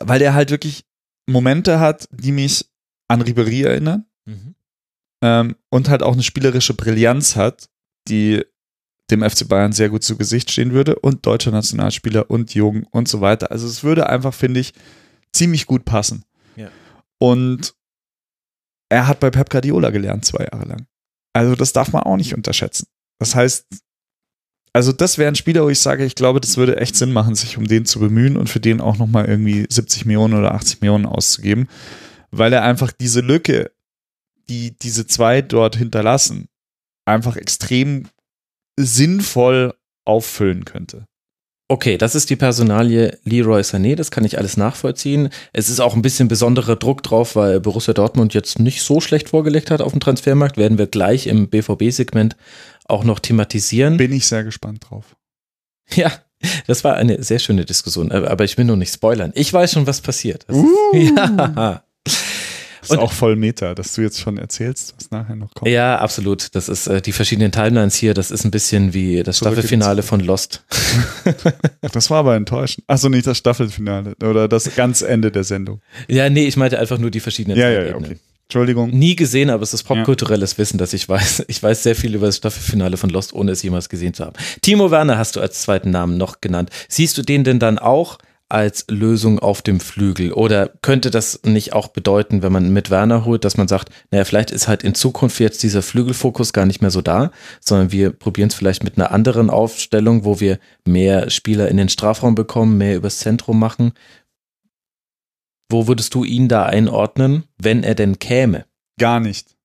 weil 0.00 0.18
der 0.18 0.34
halt 0.34 0.50
wirklich 0.50 0.84
Momente 1.26 1.80
hat, 1.80 2.08
die 2.10 2.32
mich 2.32 2.66
an 3.08 3.22
Ribéry 3.22 3.64
erinnern 3.66 4.06
Mhm. 4.24 4.54
ähm, 5.22 5.56
und 5.68 5.88
halt 5.88 6.02
auch 6.02 6.12
eine 6.12 6.22
spielerische 6.22 6.74
Brillanz 6.74 7.36
hat, 7.36 7.68
die 8.08 8.42
dem 9.10 9.28
FC 9.28 9.48
Bayern 9.48 9.72
sehr 9.72 9.88
gut 9.88 10.02
zu 10.02 10.16
Gesicht 10.16 10.50
stehen 10.50 10.72
würde 10.72 10.96
und 10.96 11.26
deutscher 11.26 11.50
Nationalspieler 11.50 12.30
und 12.30 12.54
jung 12.54 12.84
und 12.90 13.08
so 13.08 13.20
weiter. 13.20 13.50
Also 13.50 13.66
es 13.66 13.82
würde 13.82 14.08
einfach, 14.08 14.34
finde 14.34 14.60
ich, 14.60 14.72
ziemlich 15.32 15.66
gut 15.66 15.84
passen. 15.84 16.24
Ja. 16.56 16.70
Und 17.18 17.74
er 18.88 19.06
hat 19.06 19.20
bei 19.20 19.30
Pep 19.30 19.50
Guardiola 19.50 19.90
gelernt, 19.90 20.24
zwei 20.24 20.48
Jahre 20.50 20.66
lang. 20.66 20.86
Also 21.32 21.54
das 21.54 21.72
darf 21.72 21.92
man 21.92 22.02
auch 22.02 22.16
nicht 22.16 22.34
unterschätzen. 22.34 22.86
Das 23.18 23.34
heißt, 23.34 23.66
also 24.72 24.92
das 24.92 25.18
wäre 25.18 25.28
ein 25.28 25.36
Spieler, 25.36 25.64
wo 25.64 25.68
ich 25.68 25.80
sage, 25.80 26.04
ich 26.04 26.14
glaube, 26.14 26.40
das 26.40 26.56
würde 26.56 26.76
echt 26.76 26.96
Sinn 26.96 27.12
machen, 27.12 27.34
sich 27.34 27.56
um 27.56 27.66
den 27.66 27.84
zu 27.84 27.98
bemühen 27.98 28.36
und 28.36 28.48
für 28.48 28.60
den 28.60 28.80
auch 28.80 28.98
nochmal 28.98 29.26
irgendwie 29.26 29.66
70 29.68 30.06
Millionen 30.06 30.34
oder 30.34 30.54
80 30.54 30.80
Millionen 30.80 31.06
auszugeben, 31.06 31.68
weil 32.30 32.52
er 32.52 32.62
einfach 32.62 32.92
diese 32.92 33.20
Lücke, 33.20 33.72
die 34.48 34.76
diese 34.76 35.06
zwei 35.06 35.42
dort 35.42 35.76
hinterlassen, 35.76 36.48
einfach 37.04 37.36
extrem 37.36 38.06
sinnvoll 38.84 39.74
auffüllen 40.04 40.64
könnte. 40.64 41.04
Okay, 41.70 41.96
das 41.96 42.16
ist 42.16 42.30
die 42.30 42.36
Personalie 42.36 43.16
Leroy 43.22 43.60
Sané, 43.60 43.94
das 43.94 44.10
kann 44.10 44.24
ich 44.24 44.38
alles 44.38 44.56
nachvollziehen. 44.56 45.28
Es 45.52 45.68
ist 45.68 45.78
auch 45.78 45.94
ein 45.94 46.02
bisschen 46.02 46.26
besonderer 46.26 46.74
Druck 46.74 47.04
drauf, 47.04 47.36
weil 47.36 47.60
Borussia 47.60 47.94
Dortmund 47.94 48.34
jetzt 48.34 48.58
nicht 48.58 48.82
so 48.82 49.00
schlecht 49.00 49.28
vorgelegt 49.28 49.70
hat 49.70 49.80
auf 49.80 49.92
dem 49.92 50.00
Transfermarkt. 50.00 50.56
Werden 50.56 50.78
wir 50.78 50.88
gleich 50.88 51.28
im 51.28 51.48
BVB-Segment 51.48 52.36
auch 52.86 53.04
noch 53.04 53.20
thematisieren. 53.20 53.98
Bin 53.98 54.12
ich 54.12 54.26
sehr 54.26 54.42
gespannt 54.42 54.86
drauf. 54.90 55.16
Ja, 55.94 56.12
das 56.68 56.84
war 56.84 56.94
eine 56.94 57.22
sehr 57.22 57.40
schöne 57.40 57.64
Diskussion, 57.64 58.12
aber 58.12 58.44
ich 58.44 58.56
will 58.56 58.64
nur 58.64 58.76
nicht 58.76 58.94
spoilern. 58.94 59.32
Ich 59.34 59.52
weiß 59.52 59.72
schon, 59.72 59.88
was 59.88 60.00
passiert. 60.00 60.46
Uh. 60.48 60.68
ja. 60.94 61.82
Das 62.80 62.90
ist 62.90 62.96
Und- 62.96 63.02
auch 63.02 63.12
voll 63.12 63.36
Meta, 63.36 63.74
dass 63.74 63.92
du 63.94 64.02
jetzt 64.02 64.20
schon 64.20 64.38
erzählst, 64.38 64.94
was 64.98 65.10
nachher 65.10 65.36
noch 65.36 65.52
kommt. 65.54 65.70
ja, 65.70 65.98
absolut. 65.98 66.54
Das 66.54 66.68
ist 66.68 66.86
äh, 66.86 67.00
die 67.02 67.12
verschiedenen 67.12 67.52
Timelines 67.52 67.94
hier. 67.94 68.14
Das 68.14 68.30
ist 68.30 68.44
ein 68.44 68.50
bisschen 68.50 68.94
wie 68.94 69.22
das 69.22 69.36
Zurück 69.36 69.52
Staffelfinale 69.54 70.02
von 70.02 70.20
Lost. 70.20 70.64
Das 71.92 72.10
war 72.10 72.18
aber 72.18 72.36
enttäuschend. 72.36 72.84
Achso, 72.86 73.08
nicht 73.08 73.26
das 73.26 73.38
Staffelfinale 73.38 74.14
oder 74.22 74.48
das 74.48 74.74
ganz 74.74 75.02
Ende 75.02 75.30
der 75.30 75.44
Sendung. 75.44 75.80
Ja, 76.08 76.28
nee, 76.30 76.46
ich 76.46 76.56
meinte 76.56 76.78
einfach 76.78 76.98
nur 76.98 77.10
die 77.10 77.20
verschiedenen 77.20 77.58
Ja, 77.58 77.68
ja, 77.70 77.82
ja, 77.84 77.96
okay. 77.96 78.16
Entschuldigung. 78.44 78.90
Nie 78.90 79.14
gesehen, 79.14 79.48
aber 79.50 79.62
es 79.62 79.72
ist 79.74 79.84
popkulturelles 79.84 80.58
Wissen, 80.58 80.76
dass 80.78 80.92
ich 80.92 81.08
weiß. 81.08 81.44
Ich 81.48 81.62
weiß 81.62 81.82
sehr 81.82 81.94
viel 81.94 82.14
über 82.14 82.26
das 82.26 82.36
Staffelfinale 82.38 82.96
von 82.96 83.10
Lost, 83.10 83.32
ohne 83.32 83.52
es 83.52 83.62
jemals 83.62 83.88
gesehen 83.88 84.12
zu 84.14 84.24
haben. 84.24 84.34
Timo 84.62 84.90
Werner 84.90 85.18
hast 85.18 85.36
du 85.36 85.40
als 85.40 85.62
zweiten 85.62 85.90
Namen 85.90 86.16
noch 86.16 86.40
genannt. 86.40 86.70
Siehst 86.88 87.16
du 87.18 87.22
den 87.22 87.44
denn 87.44 87.58
dann 87.60 87.78
auch 87.78 88.18
als 88.50 88.86
Lösung 88.88 89.38
auf 89.38 89.62
dem 89.62 89.80
Flügel? 89.80 90.32
Oder 90.32 90.68
könnte 90.82 91.10
das 91.10 91.40
nicht 91.44 91.72
auch 91.72 91.88
bedeuten, 91.88 92.42
wenn 92.42 92.52
man 92.52 92.72
mit 92.72 92.90
Werner 92.90 93.24
holt, 93.24 93.44
dass 93.44 93.56
man 93.56 93.68
sagt, 93.68 93.90
naja, 94.10 94.24
vielleicht 94.24 94.50
ist 94.50 94.68
halt 94.68 94.82
in 94.82 94.94
Zukunft 94.94 95.40
jetzt 95.40 95.62
dieser 95.62 95.82
Flügelfokus 95.82 96.52
gar 96.52 96.66
nicht 96.66 96.80
mehr 96.80 96.90
so 96.90 97.02
da, 97.02 97.30
sondern 97.60 97.92
wir 97.92 98.10
probieren 98.10 98.48
es 98.48 98.54
vielleicht 98.54 98.84
mit 98.84 98.96
einer 98.96 99.12
anderen 99.12 99.50
Aufstellung, 99.50 100.24
wo 100.24 100.40
wir 100.40 100.58
mehr 100.86 101.30
Spieler 101.30 101.68
in 101.68 101.76
den 101.76 101.88
Strafraum 101.88 102.34
bekommen, 102.34 102.78
mehr 102.78 102.96
übers 102.96 103.18
Zentrum 103.18 103.58
machen. 103.58 103.92
Wo 105.70 105.86
würdest 105.86 106.14
du 106.14 106.24
ihn 106.24 106.48
da 106.48 106.66
einordnen, 106.66 107.44
wenn 107.58 107.84
er 107.84 107.94
denn 107.94 108.18
käme? 108.18 108.66
Gar 108.98 109.20
nicht. 109.20 109.56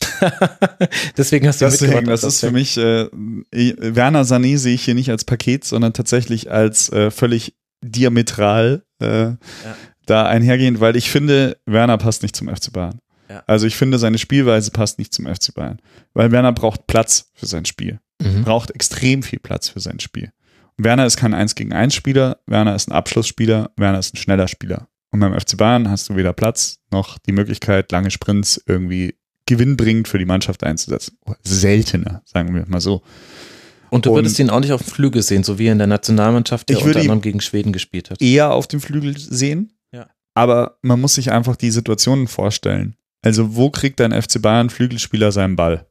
Deswegen 1.16 1.46
hast 1.46 1.60
du 1.60 1.66
Deswegen, 1.66 1.92
mitgebracht, 1.92 2.22
das 2.22 2.24
ist 2.24 2.40
für 2.40 2.50
mich, 2.50 2.76
äh, 2.76 3.08
Werner 3.12 4.22
Sané 4.22 4.58
sehe 4.58 4.74
ich 4.74 4.84
hier 4.84 4.94
nicht 4.94 5.10
als 5.10 5.24
Paket, 5.24 5.64
sondern 5.64 5.92
tatsächlich 5.92 6.50
als 6.50 6.90
äh, 6.92 7.10
völlig 7.10 7.54
diametral 7.82 8.84
äh, 9.00 9.32
da 10.06 10.26
einhergehend, 10.26 10.80
weil 10.80 10.96
ich 10.96 11.10
finde, 11.10 11.58
Werner 11.66 11.98
passt 11.98 12.22
nicht 12.22 12.36
zum 12.36 12.48
FC 12.48 12.72
Bayern. 12.72 12.98
Ja. 13.28 13.42
Also 13.46 13.66
ich 13.66 13.76
finde, 13.76 13.98
seine 13.98 14.18
Spielweise 14.18 14.70
passt 14.70 14.98
nicht 14.98 15.14
zum 15.14 15.26
FC 15.26 15.54
Bayern. 15.54 15.80
Weil 16.12 16.32
Werner 16.32 16.52
braucht 16.52 16.86
Platz 16.86 17.30
für 17.34 17.46
sein 17.46 17.64
Spiel. 17.64 18.00
Mhm. 18.20 18.44
Braucht 18.44 18.70
extrem 18.70 19.22
viel 19.22 19.38
Platz 19.38 19.68
für 19.68 19.80
sein 19.80 20.00
Spiel. 20.00 20.32
Und 20.76 20.84
Werner 20.84 21.06
ist 21.06 21.16
kein 21.16 21.34
1 21.34 21.54
gegen 21.54 21.72
1 21.72 21.94
Spieler, 21.94 22.38
Werner 22.46 22.74
ist 22.74 22.88
ein 22.88 22.92
Abschlussspieler, 22.92 23.70
Werner 23.76 23.98
ist 23.98 24.14
ein 24.14 24.18
schneller 24.18 24.48
Spieler. 24.48 24.88
Und 25.10 25.20
beim 25.20 25.38
FC 25.38 25.56
Bayern 25.56 25.90
hast 25.90 26.08
du 26.08 26.16
weder 26.16 26.32
Platz 26.32 26.78
noch 26.90 27.18
die 27.18 27.32
Möglichkeit, 27.32 27.92
lange 27.92 28.10
Sprints 28.10 28.62
irgendwie 28.66 29.14
gewinnbringend 29.46 30.08
für 30.08 30.18
die 30.18 30.24
Mannschaft 30.24 30.64
einzusetzen. 30.64 31.18
Seltener, 31.42 32.22
sagen 32.24 32.54
wir 32.54 32.64
mal 32.66 32.80
so. 32.80 33.02
Und 33.92 34.06
du 34.06 34.10
Und- 34.10 34.16
würdest 34.16 34.38
ihn 34.38 34.48
auch 34.50 34.60
nicht 34.60 34.72
auf 34.72 34.82
dem 34.82 34.90
Flügel 34.90 35.22
sehen, 35.22 35.44
so 35.44 35.58
wie 35.58 35.66
er 35.66 35.72
in 35.72 35.78
der 35.78 35.86
Nationalmannschaft, 35.86 36.68
der 36.70 36.80
unter 36.82 37.00
anderem 37.00 37.20
gegen 37.20 37.40
Schweden 37.40 37.72
gespielt 37.72 38.10
hat. 38.10 38.22
eher 38.22 38.52
auf 38.52 38.66
dem 38.66 38.80
Flügel 38.80 39.18
sehen. 39.18 39.72
Ja. 39.92 40.08
Aber 40.34 40.78
man 40.82 41.00
muss 41.00 41.14
sich 41.14 41.30
einfach 41.30 41.56
die 41.56 41.70
Situationen 41.70 42.26
vorstellen. 42.26 42.96
Also, 43.20 43.54
wo 43.54 43.70
kriegt 43.70 44.00
ein 44.00 44.12
FC 44.12 44.40
Bayern 44.40 44.70
Flügelspieler 44.70 45.30
seinen 45.30 45.56
Ball? 45.56 45.86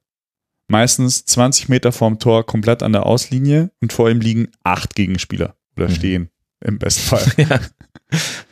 Meistens 0.68 1.26
20 1.26 1.70
Meter 1.70 1.91
vorm 1.91 2.18
Tor, 2.18 2.45
komplett 2.45 2.82
an 2.82 2.93
der 2.93 3.06
Auslinie 3.06 3.72
und 3.82 3.91
vor 3.93 4.10
ihm 4.10 4.20
liegen 4.22 4.47
acht 4.64 4.95
Gegenspieler 4.95 5.56
oder 5.78 5.89
Mhm. 5.89 5.93
stehen 5.95 6.30
im 6.62 6.80
besten 6.80 7.02
Fall. 7.02 7.26
Ja. 7.38 7.60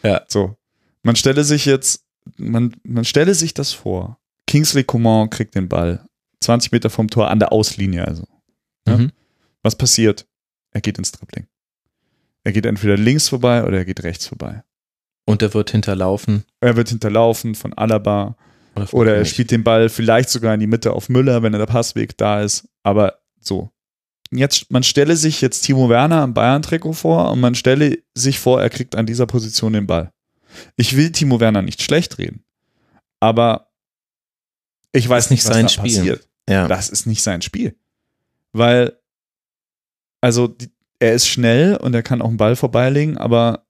Ja. 0.04 0.22
So. 0.28 0.56
Man 1.04 1.16
stelle 1.16 1.44
sich 1.44 1.66
jetzt, 1.66 2.04
man, 2.38 2.76
man 2.84 3.06
stelle 3.06 3.34
sich 3.36 3.54
das 3.54 3.72
vor. 3.72 4.20
Kingsley 4.48 4.84
Coman 4.84 5.30
kriegt 5.30 5.56
den 5.56 5.70
Ball. 5.70 6.06
20 6.42 6.72
Meter 6.72 6.90
vom 6.90 7.10
Tor 7.10 7.30
an 7.32 7.40
der 7.40 7.52
Auslinie 7.52 8.06
also. 8.08 8.26
Ja. 8.88 9.00
Was 9.64 9.76
passiert? 9.76 10.28
Er 10.72 10.82
geht 10.82 10.98
ins 10.98 11.12
Dribbling. 11.12 11.48
Er 12.44 12.52
geht 12.52 12.66
entweder 12.66 12.98
links 12.98 13.30
vorbei 13.30 13.64
oder 13.64 13.78
er 13.80 13.86
geht 13.86 14.04
rechts 14.04 14.28
vorbei. 14.28 14.64
Und 15.26 15.42
er 15.42 15.54
wird 15.54 15.72
hinterlaufen. 15.72 16.46
Er 16.60 16.76
wird 16.76 16.90
hinterlaufen 16.90 17.56
von 17.56 17.74
Alaba 17.74 18.36
Oder, 18.76 18.88
von 18.88 19.00
oder 19.00 19.16
er 19.16 19.26
spielt 19.26 19.52
den 19.52 19.64
Ball 19.64 19.90
vielleicht 19.90 20.30
sogar 20.30 20.54
in 20.54 20.60
die 20.60 20.68
Mitte 20.68 20.94
auf 20.94 21.10
Müller, 21.10 21.44
wenn 21.44 21.52
der 21.52 21.66
Passweg 21.66 22.18
da 22.18 22.42
ist. 22.42 22.68
Aber 22.84 23.20
so. 23.40 23.72
Jetzt, 24.32 24.72
man 24.72 24.84
stelle 24.84 25.16
sich 25.16 25.42
jetzt 25.42 25.62
Timo 25.62 25.90
Werner 25.90 26.22
am 26.22 26.34
Bayern-Trikot 26.34 26.94
vor 26.94 27.32
und 27.32 27.40
man 27.40 27.56
stelle 27.56 27.98
sich 28.14 28.40
vor, 28.40 28.62
er 28.62 28.70
kriegt 28.70 28.96
an 28.96 29.06
dieser 29.08 29.26
Position 29.26 29.74
den 29.74 29.88
Ball. 29.88 30.12
Ich 30.78 30.96
will 30.96 31.12
Timo 31.12 31.40
Werner 31.40 31.64
nicht 31.64 31.82
schlecht 31.82 32.20
reden, 32.20 32.44
aber 33.20 33.72
ich 34.92 35.08
weiß 35.10 35.32
nicht, 35.32 35.44
was 35.46 35.54
sein 35.54 35.66
da 35.66 35.70
Spiel. 35.70 35.84
passiert. 35.84 36.28
Ja. 36.48 36.68
Das 36.68 36.90
ist 36.90 37.06
nicht 37.08 37.24
sein 37.24 37.42
Spiel. 37.42 37.76
Weil, 38.52 38.99
also, 40.22 40.48
die, 40.48 40.70
er 41.00 41.14
ist 41.14 41.28
schnell 41.28 41.78
und 41.78 41.94
er 41.94 42.04
kann 42.04 42.22
auch 42.22 42.28
einen 42.28 42.38
Ball 42.38 42.56
vorbeilegen, 42.56 43.18
aber 43.18 43.66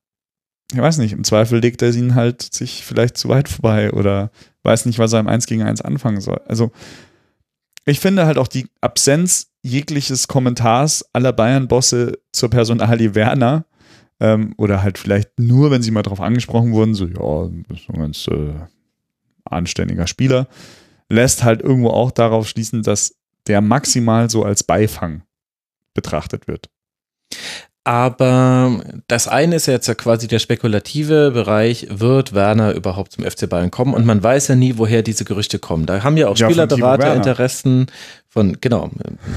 ich 0.71 0.79
weiß 0.79 0.97
nicht, 0.99 1.13
im 1.13 1.23
Zweifel 1.23 1.59
legt 1.59 1.81
er 1.81 1.93
ihn 1.93 2.15
halt 2.15 2.41
sich 2.41 2.83
vielleicht 2.83 3.17
zu 3.17 3.29
weit 3.29 3.49
vorbei 3.49 3.91
oder 3.91 4.31
weiß 4.63 4.85
nicht, 4.85 4.99
was 4.99 5.13
er 5.13 5.19
im 5.19 5.27
1 5.27 5.47
gegen 5.47 5.63
1 5.63 5.81
anfangen 5.81 6.21
soll. 6.21 6.41
Also, 6.47 6.71
ich 7.85 7.99
finde 7.99 8.25
halt 8.25 8.37
auch 8.37 8.47
die 8.47 8.67
Absenz 8.81 9.51
jegliches 9.61 10.27
Kommentars 10.27 11.05
aller 11.13 11.33
Bayern-Bosse 11.33 12.19
zur 12.31 12.49
Personalie 12.49 13.15
Werner 13.15 13.65
ähm, 14.19 14.53
oder 14.57 14.83
halt 14.83 14.97
vielleicht 14.97 15.39
nur, 15.39 15.71
wenn 15.71 15.81
sie 15.81 15.91
mal 15.91 16.03
drauf 16.03 16.21
angesprochen 16.21 16.71
wurden, 16.71 16.93
so, 16.93 17.05
ja, 17.05 17.49
das 17.67 17.79
ist 17.79 17.89
ein 17.89 17.99
ganz 17.99 18.27
äh, 18.27 18.53
anständiger 19.45 20.07
Spieler, 20.07 20.47
lässt 21.09 21.43
halt 21.43 21.61
irgendwo 21.61 21.89
auch 21.89 22.11
darauf 22.11 22.47
schließen, 22.47 22.83
dass 22.83 23.15
der 23.47 23.61
maximal 23.61 24.29
so 24.29 24.43
als 24.43 24.63
Beifang 24.63 25.23
betrachtet 25.93 26.47
wird. 26.47 26.69
Aber 27.85 28.83
das 29.07 29.27
eine 29.27 29.55
ist 29.55 29.65
ja 29.65 29.73
jetzt 29.73 29.87
ja 29.87 29.95
quasi 29.95 30.27
der 30.27 30.37
spekulative 30.37 31.31
Bereich, 31.31 31.87
wird 31.89 32.33
Werner 32.33 32.73
überhaupt 32.73 33.13
zum 33.13 33.23
FC 33.23 33.49
Bayern 33.49 33.71
kommen? 33.71 33.93
Und 33.95 34.05
man 34.05 34.21
weiß 34.21 34.49
ja 34.49 34.55
nie, 34.55 34.77
woher 34.77 35.01
diese 35.01 35.25
Gerüchte 35.25 35.57
kommen. 35.57 35.85
Da 35.85 36.03
haben 36.03 36.15
ja 36.15 36.27
auch 36.27 36.37
Spielerberater. 36.37 37.15
Interessen 37.15 37.87
von, 38.27 38.57
genau, 38.61 38.91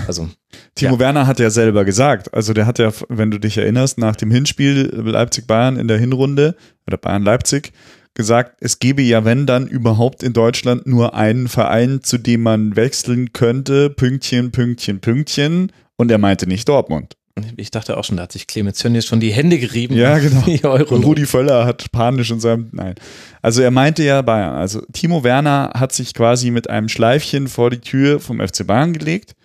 also 0.07 0.29
Timo 0.75 0.95
Ja. 0.95 0.99
Werner 0.99 1.27
hat 1.27 1.39
ja 1.39 1.49
selber 1.49 1.87
gesagt, 1.87 2.35
also 2.35 2.53
der 2.53 2.67
hat 2.67 2.79
ja, 2.79 2.93
wenn 3.09 3.31
du 3.31 3.39
dich 3.39 3.57
erinnerst, 3.57 3.97
nach 3.97 4.17
dem 4.17 4.31
Hinspiel 4.31 4.93
Leipzig-Bayern 4.93 5.79
in 5.79 5.89
der 5.89 5.97
Hinrunde 5.97 6.57
oder 6.87 6.99
Bayern-Leipzig 6.99 7.73
gesagt, 8.13 8.59
es 8.61 8.79
gebe 8.79 9.01
ja, 9.01 9.25
wenn 9.25 9.47
dann 9.47 9.67
überhaupt 9.67 10.23
in 10.23 10.35
Deutschland 10.35 10.87
nur 10.87 11.15
einen 11.15 11.49
Verein, 11.49 12.03
zu 12.03 12.19
dem 12.19 12.43
man 12.43 12.77
wechseln 12.77 13.33
könnte, 13.33 13.89
Pünktchen, 13.89 14.51
Pünktchen, 14.51 15.01
Pünktchen. 15.01 15.73
Und 16.03 16.11
er 16.11 16.19
meinte 16.19 16.49
nicht 16.49 16.69
Dortmund. 16.69 17.17
ich 17.57 17.71
dachte 17.71 17.97
auch 17.97 18.03
schon, 18.03 18.17
da 18.17 18.25
hat 18.25 18.33
sich 18.33 18.49
Clemens 18.49 18.79
Tönnies 18.79 19.07
schon 19.07 19.21
die 19.21 19.33
Hände 19.33 19.61
gerieben. 19.61 19.95
Ja, 19.95 20.19
genau. 20.19 20.75
Und 20.91 21.05
Rudi 21.05 21.27
Völler 21.27 21.65
hat 21.65 21.93
panisch 21.93 22.33
in 22.33 22.41
seinem, 22.41 22.71
nein. 22.73 22.97
Also 23.41 23.63
er 23.63 23.71
meinte 23.71 24.03
ja 24.03 24.21
Bayern. 24.21 24.57
Also 24.57 24.81
Timo 24.93 25.23
Werner 25.23 25.71
hat 25.77 25.93
sich 25.93 26.13
quasi 26.13 26.51
mit 26.51 26.69
einem 26.69 26.89
Schleifchen 26.89 27.47
vor 27.47 27.71
die 27.71 27.79
Tür 27.79 28.19
vom 28.19 28.41
FC 28.41 28.67
Bayern 28.67 28.93
gelegt. 28.93 29.37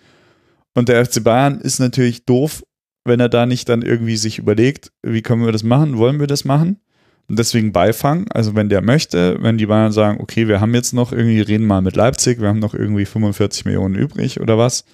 Und 0.74 0.88
der 0.88 1.06
FC 1.06 1.22
Bayern 1.22 1.60
ist 1.60 1.78
natürlich 1.78 2.24
doof, 2.24 2.64
wenn 3.04 3.20
er 3.20 3.28
da 3.28 3.46
nicht 3.46 3.68
dann 3.68 3.82
irgendwie 3.82 4.16
sich 4.16 4.40
überlegt, 4.40 4.90
wie 5.04 5.22
können 5.22 5.44
wir 5.44 5.52
das 5.52 5.62
machen, 5.62 5.96
wollen 5.96 6.18
wir 6.18 6.26
das 6.26 6.44
machen? 6.44 6.80
Und 7.28 7.38
deswegen 7.38 7.70
Beifang, 7.70 8.26
also 8.32 8.56
wenn 8.56 8.68
der 8.68 8.82
möchte, 8.82 9.36
wenn 9.42 9.58
die 9.58 9.66
Bayern 9.66 9.92
sagen, 9.92 10.20
okay, 10.20 10.48
wir 10.48 10.60
haben 10.60 10.74
jetzt 10.74 10.92
noch 10.92 11.12
irgendwie, 11.12 11.40
reden 11.40 11.68
mal 11.68 11.82
mit 11.82 11.94
Leipzig, 11.94 12.40
wir 12.40 12.48
haben 12.48 12.58
noch 12.58 12.74
irgendwie 12.74 13.04
45 13.04 13.64
Millionen 13.64 13.94
übrig 13.94 14.40
oder 14.40 14.58
was. 14.58 14.84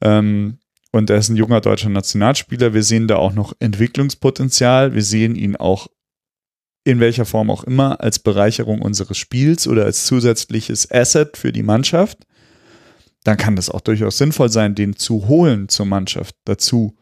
Ähm, 0.00 0.56
und 0.94 1.10
er 1.10 1.16
ist 1.16 1.28
ein 1.28 1.36
junger 1.36 1.60
deutscher 1.60 1.88
Nationalspieler. 1.88 2.72
Wir 2.72 2.84
sehen 2.84 3.08
da 3.08 3.16
auch 3.16 3.32
noch 3.34 3.52
Entwicklungspotenzial. 3.58 4.94
Wir 4.94 5.02
sehen 5.02 5.34
ihn 5.34 5.56
auch 5.56 5.88
in 6.84 7.00
welcher 7.00 7.24
Form 7.24 7.50
auch 7.50 7.64
immer 7.64 8.00
als 8.00 8.20
Bereicherung 8.20 8.80
unseres 8.80 9.18
Spiels 9.18 9.66
oder 9.66 9.86
als 9.86 10.06
zusätzliches 10.06 10.88
Asset 10.92 11.36
für 11.36 11.50
die 11.50 11.64
Mannschaft. 11.64 12.18
Dann 13.24 13.36
kann 13.36 13.56
das 13.56 13.70
auch 13.70 13.80
durchaus 13.80 14.18
sinnvoll 14.18 14.50
sein, 14.50 14.76
den 14.76 14.94
zu 14.94 15.26
holen 15.26 15.68
zur 15.68 15.86
Mannschaft 15.86 16.36
dazu. 16.44 16.94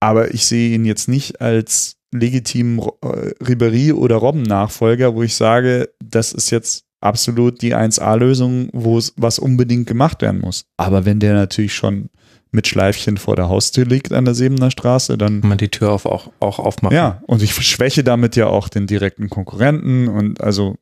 Aber 0.00 0.32
ich 0.32 0.46
sehe 0.46 0.74
ihn 0.74 0.86
jetzt 0.86 1.06
nicht 1.06 1.42
als 1.42 1.96
legitimen 2.10 2.78
äh, 2.78 3.34
Ribéry 3.44 3.92
oder 3.92 4.16
Robben-Nachfolger, 4.16 5.14
wo 5.14 5.22
ich 5.22 5.34
sage, 5.34 5.90
das 6.02 6.32
ist 6.32 6.50
jetzt 6.50 6.86
absolut 7.02 7.60
die 7.60 7.74
1A-Lösung, 7.74 8.70
wo 8.72 8.98
was 9.16 9.38
unbedingt 9.38 9.86
gemacht 9.86 10.22
werden 10.22 10.40
muss. 10.40 10.64
Aber 10.78 11.04
wenn 11.04 11.20
der 11.20 11.34
natürlich 11.34 11.74
schon 11.74 12.08
mit 12.54 12.66
Schleifchen 12.68 13.16
vor 13.18 13.36
der 13.36 13.48
Haustür 13.48 13.84
liegt 13.84 14.12
an 14.12 14.24
der 14.24 14.34
Sebener 14.34 14.70
Straße, 14.70 15.18
dann 15.18 15.40
Kann 15.40 15.48
man 15.48 15.58
die 15.58 15.68
Tür 15.68 15.90
auf, 15.92 16.06
auch, 16.06 16.30
auch 16.40 16.58
aufmachen. 16.58 16.94
ja, 16.96 17.22
und 17.26 17.42
ich 17.42 17.54
schwäche 17.54 18.04
damit 18.04 18.36
ja 18.36 18.46
auch 18.46 18.68
den 18.68 18.86
direkten 18.86 19.28
Konkurrenten 19.28 20.08
und 20.08 20.40
also 20.40 20.76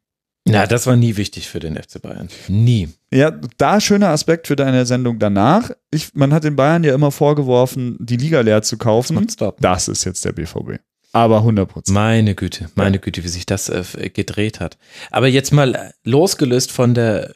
Na, 0.46 0.66
das 0.66 0.86
war 0.86 0.96
nie 0.96 1.16
wichtig 1.16 1.48
für 1.48 1.58
den 1.60 1.76
FC 1.76 2.00
Bayern. 2.02 2.28
Nie. 2.48 2.88
Ja, 3.12 3.30
da 3.58 3.80
schöner 3.80 4.08
Aspekt 4.10 4.46
für 4.46 4.56
deine 4.56 4.86
Sendung 4.86 5.18
danach. 5.18 5.70
Ich, 5.90 6.14
man 6.14 6.32
hat 6.32 6.44
den 6.44 6.56
Bayern 6.56 6.84
ja 6.84 6.94
immer 6.94 7.10
vorgeworfen, 7.10 7.96
die 8.00 8.16
Liga 8.16 8.40
leer 8.40 8.62
zu 8.62 8.76
kaufen. 8.78 9.14
Dortmund. 9.36 9.56
Das 9.64 9.88
ist 9.88 10.04
jetzt 10.04 10.24
der 10.24 10.32
BVB. 10.32 10.80
Aber 11.14 11.38
100 11.38 11.68
Prozent. 11.68 11.94
Meine 11.94 12.34
Güte, 12.34 12.70
meine 12.74 12.98
Güte, 12.98 13.22
wie 13.22 13.28
sich 13.28 13.44
das 13.44 13.68
äh, 13.68 13.84
gedreht 14.08 14.60
hat. 14.60 14.78
Aber 15.10 15.28
jetzt 15.28 15.52
mal 15.52 15.74
äh, 15.74 15.90
losgelöst 16.04 16.72
von 16.72 16.94
der 16.94 17.34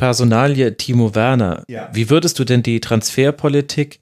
Personalie 0.00 0.78
Timo 0.78 1.14
Werner. 1.14 1.62
Ja. 1.68 1.90
Wie 1.92 2.08
würdest 2.08 2.38
du 2.38 2.44
denn 2.44 2.62
die 2.62 2.80
Transferpolitik 2.80 4.00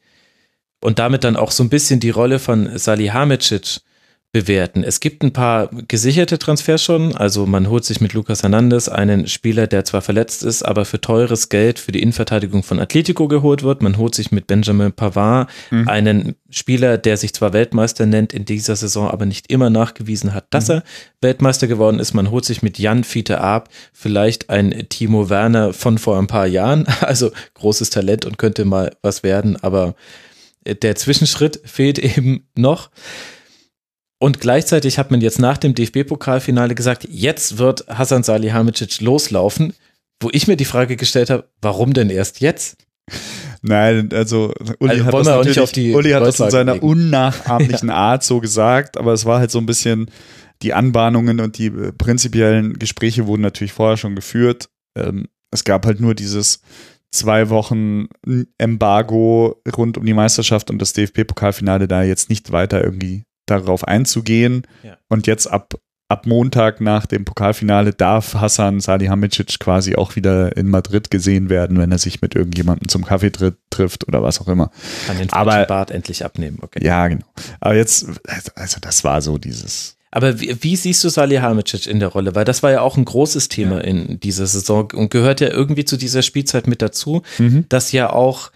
und 0.81 1.01
damit 1.01 1.25
dann 1.25 1.35
auch 1.35 1.51
so 1.51 1.65
ein 1.65 1.71
bisschen 1.71 1.99
die 1.99 2.11
Rolle 2.11 2.39
von 2.39 2.79
Salihamidzic 2.79 3.81
bewerten? 4.33 4.85
Es 4.85 5.01
gibt 5.01 5.23
ein 5.23 5.33
paar 5.33 5.71
gesicherte 5.89 6.39
Transfers 6.39 6.83
schon. 6.83 7.17
Also 7.17 7.47
man 7.47 7.69
holt 7.71 7.85
sich 7.85 8.01
mit 8.01 8.13
Lucas 8.13 8.43
Hernandez 8.43 8.89
einen 8.89 9.27
Spieler, 9.27 9.67
der 9.67 9.85
zwar 9.85 10.03
verletzt 10.03 10.43
ist, 10.43 10.63
aber 10.63 10.85
für 10.85 11.01
teures 11.01 11.49
Geld 11.49 11.79
für 11.79 11.93
die 11.93 12.03
Innenverteidigung 12.03 12.63
von 12.63 12.79
Atletico 12.79 13.27
geholt 13.29 13.63
wird. 13.63 13.83
Man 13.83 13.97
holt 13.97 14.15
sich 14.15 14.31
mit 14.31 14.47
Benjamin 14.47 14.93
Pavard 14.93 15.49
Mhm. 15.71 15.89
einen 15.89 16.35
Spieler, 16.51 16.99
der 16.99 17.17
sich 17.17 17.33
zwar 17.35 17.53
Weltmeister 17.53 18.07
nennt, 18.07 18.33
in 18.33 18.45
dieser 18.45 18.77
Saison 18.77 19.09
aber 19.11 19.25
nicht 19.27 19.51
immer 19.51 19.71
nachgewiesen 19.71 20.35
hat, 20.35 20.47
dass 20.51 20.69
er 20.69 20.83
Weltmeister 21.21 21.67
geworden 21.67 21.99
ist. 21.99 22.15
Man 22.15 22.31
holt 22.31 22.45
sich 22.45 22.63
mit 22.63 22.79
Jan 22.79 23.05
Fiete 23.05 23.41
Ab 23.41 23.69
vielleicht 23.93 24.51
ein 24.51 24.87
Timo 24.89 25.31
Werner 25.31 25.73
von 25.73 25.99
vor 25.99 26.19
ein 26.19 26.27
paar 26.27 26.47
Jahren, 26.47 26.87
also 27.01 27.31
großes 27.55 27.91
Talent 27.91 28.25
und 28.27 28.39
könnte 28.39 28.65
mal 28.65 28.95
was 29.03 29.23
werden, 29.23 29.57
aber 29.63 29.95
der 30.83 30.97
Zwischenschritt 30.97 31.61
fehlt 31.65 31.99
eben 31.99 32.47
noch. 32.55 32.91
Und 34.19 34.41
gleichzeitig 34.41 34.99
hat 34.99 35.11
man 35.11 35.21
jetzt 35.21 35.39
nach 35.39 35.59
dem 35.59 35.75
DFB-Pokalfinale 35.75 36.75
gesagt, 36.75 37.07
jetzt 37.09 37.59
wird 37.59 37.87
Hasan 37.89 38.25
Salihamidzic 38.25 39.01
loslaufen, 39.01 39.75
wo 40.21 40.29
ich 40.33 40.49
mir 40.49 40.57
die 40.57 40.65
Frage 40.65 40.97
gestellt 40.97 41.31
habe, 41.31 41.49
warum 41.63 41.93
denn 41.93 42.11
erst 42.11 42.41
jetzt? 42.41 42.77
Nein, 43.63 44.11
also 44.13 44.53
Uli 44.81 44.91
Also 44.91 45.05
hat 45.05 45.15
das 45.15 45.27
natürlich, 45.27 45.61
auf 45.61 45.73
die 45.73 45.95
Uli 45.95 46.11
hat 46.11 46.23
das 46.23 46.41
in 46.41 46.51
seiner 46.51 46.75
legen. 46.75 46.87
unnachahmlichen 46.87 47.91
Art 47.91 48.25
so 48.25 48.41
gesagt, 48.41 48.97
aber 48.97 49.13
es 49.13 49.25
war 49.25 49.39
halt 49.39 49.51
so 49.51 49.59
ein 49.59 49.67
bisschen, 49.67 50.11
die 50.63 50.75
Anbahnungen 50.75 51.41
und 51.41 51.59
die 51.59 51.67
äh, 51.67 51.93
prinzipiellen 51.93 52.79
Gespräche 52.79 53.27
wurden 53.27 53.43
natürlich 53.43 53.73
vorher 53.73 53.97
schon 53.97 54.17
geführt. 54.17 54.69
Ähm, 54.97 55.29
es 55.53 55.65
gab 55.65 55.87
halt 55.87 56.01
nur 56.01 56.15
dieses 56.15 56.61
zwei 57.11 57.49
Wochen 57.49 58.09
Embargo 58.59 59.63
rund 59.77 59.97
um 59.97 60.05
die 60.05 60.15
Meisterschaft 60.15 60.71
und 60.71 60.81
das 60.81 60.93
DFB-Pokalfinale 60.93 61.89
da 61.89 62.03
jetzt 62.03 62.29
nicht 62.29 62.53
weiter 62.53 62.83
irgendwie 62.83 63.25
darauf 63.51 63.87
einzugehen. 63.87 64.63
Ja. 64.83 64.97
Und 65.09 65.27
jetzt 65.27 65.47
ab, 65.47 65.75
ab 66.09 66.27
Montag 66.27 66.81
nach 66.81 67.07
dem 67.07 67.25
Pokalfinale 67.25 67.93
darf 67.93 68.35
Hassan 68.35 68.81
Salihamidzic 68.81 69.59
quasi 69.61 69.95
auch 69.97 70.17
wieder 70.17 70.57
in 70.57 70.69
Madrid 70.69 71.11
gesehen 71.11 71.49
werden, 71.51 71.79
wenn 71.79 71.93
er 71.93 71.99
sich 71.99 72.23
mit 72.23 72.35
irgendjemandem 72.35 72.89
zum 72.89 73.05
Kaffee 73.05 73.31
tritt, 73.31 73.57
trifft 73.71 74.09
oder 74.09 74.23
was 74.23 74.41
auch 74.41 74.49
immer. 74.49 74.71
Kann 75.07 75.19
den 75.19 75.33
Aber- 75.33 75.65
Bart 75.67 75.91
endlich 75.91 76.25
abnehmen. 76.25 76.59
Okay. 76.63 76.85
Ja, 76.85 77.09
genau. 77.09 77.27
Aber 77.61 77.75
jetzt, 77.75 78.07
also 78.55 78.79
das 78.81 79.05
war 79.05 79.21
so 79.23 79.37
dieses. 79.39 79.97
Aber 80.11 80.41
wie, 80.41 80.57
wie 80.63 80.75
siehst 80.75 81.05
du 81.05 81.11
Salihamidzic 81.11 81.87
in 81.87 82.01
der 82.01 82.09
Rolle? 82.09 82.35
Weil 82.35 82.47
das 82.47 82.63
war 82.63 82.71
ja 82.71 82.81
auch 82.81 82.97
ein 82.97 83.05
großes 83.05 83.49
Thema 83.49 83.85
in 83.85 84.19
dieser 84.21 84.47
Saison 84.47 84.91
und 84.95 85.11
gehört 85.11 85.43
ja 85.43 85.49
irgendwie 85.49 85.85
zu 85.85 85.99
dieser 85.99 86.23
Spielzeit 86.23 86.67
mit 86.67 86.81
dazu, 86.81 87.21
Mhm. 87.39 87.67
dass 87.69 87.93
ja 87.93 88.11
auch 88.11 88.51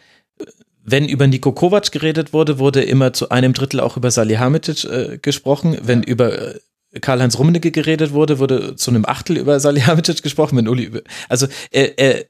wenn 0.85 1.09
über 1.09 1.27
Niko 1.27 1.53
Kovac 1.53 1.93
geredet 1.93 2.33
wurde, 2.33 2.59
wurde 2.59 2.83
immer 2.83 3.13
zu 3.13 3.29
einem 3.31 3.53
Drittel 3.53 3.81
auch 3.81 3.97
über 3.97 4.11
Salihamidzic 4.11 4.85
äh, 4.85 5.19
gesprochen. 5.21 5.79
Wenn 5.83 6.03
über 6.03 6.57
äh, 6.57 6.61
Karl-Heinz 7.01 7.39
Rummenigge 7.39 7.71
geredet 7.71 8.13
wurde, 8.13 8.39
wurde 8.39 8.77
zu 8.77 8.91
einem 8.91 9.05
Achtel 9.07 9.37
über 9.39 9.61
Salihamidzic 9.61 10.23
gesprochen. 10.23 10.57
Wenn 10.57 10.69
Uli 10.69 10.85
über, 10.85 11.01
also 11.29 11.47
er, 11.71 11.99
er 11.99 12.25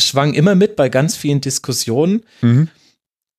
schwang 0.00 0.34
immer 0.34 0.54
mit 0.54 0.76
bei 0.76 0.88
ganz 0.88 1.16
vielen 1.16 1.40
Diskussionen. 1.40 2.22
Mhm. 2.40 2.68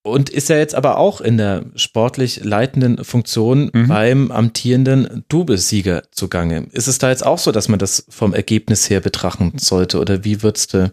Und 0.06 0.30
ist 0.30 0.50
ja 0.50 0.58
jetzt 0.58 0.76
aber 0.76 0.98
auch 0.98 1.22
in 1.22 1.38
der 1.38 1.64
sportlich 1.76 2.44
leitenden 2.44 3.06
Funktion 3.06 3.72
Mhm. 3.74 3.88
beim 3.88 4.32
amtierenden 4.32 5.24
Doublesieger 5.30 6.04
zugange. 6.12 6.68
Ist 6.74 6.88
es 6.88 6.98
da 6.98 7.10
jetzt 7.10 7.26
auch 7.26 7.40
so, 7.40 7.54
dass 7.54 7.70
man 7.70 7.80
das 7.80 8.06
vom 8.10 8.34
Ergebnis 8.34 8.90
her 8.90 9.00
betrachten 9.00 9.54
sollte? 9.60 10.00
Oder 10.00 10.26
wie 10.26 10.44
würdest 10.44 10.74
du 10.74 10.92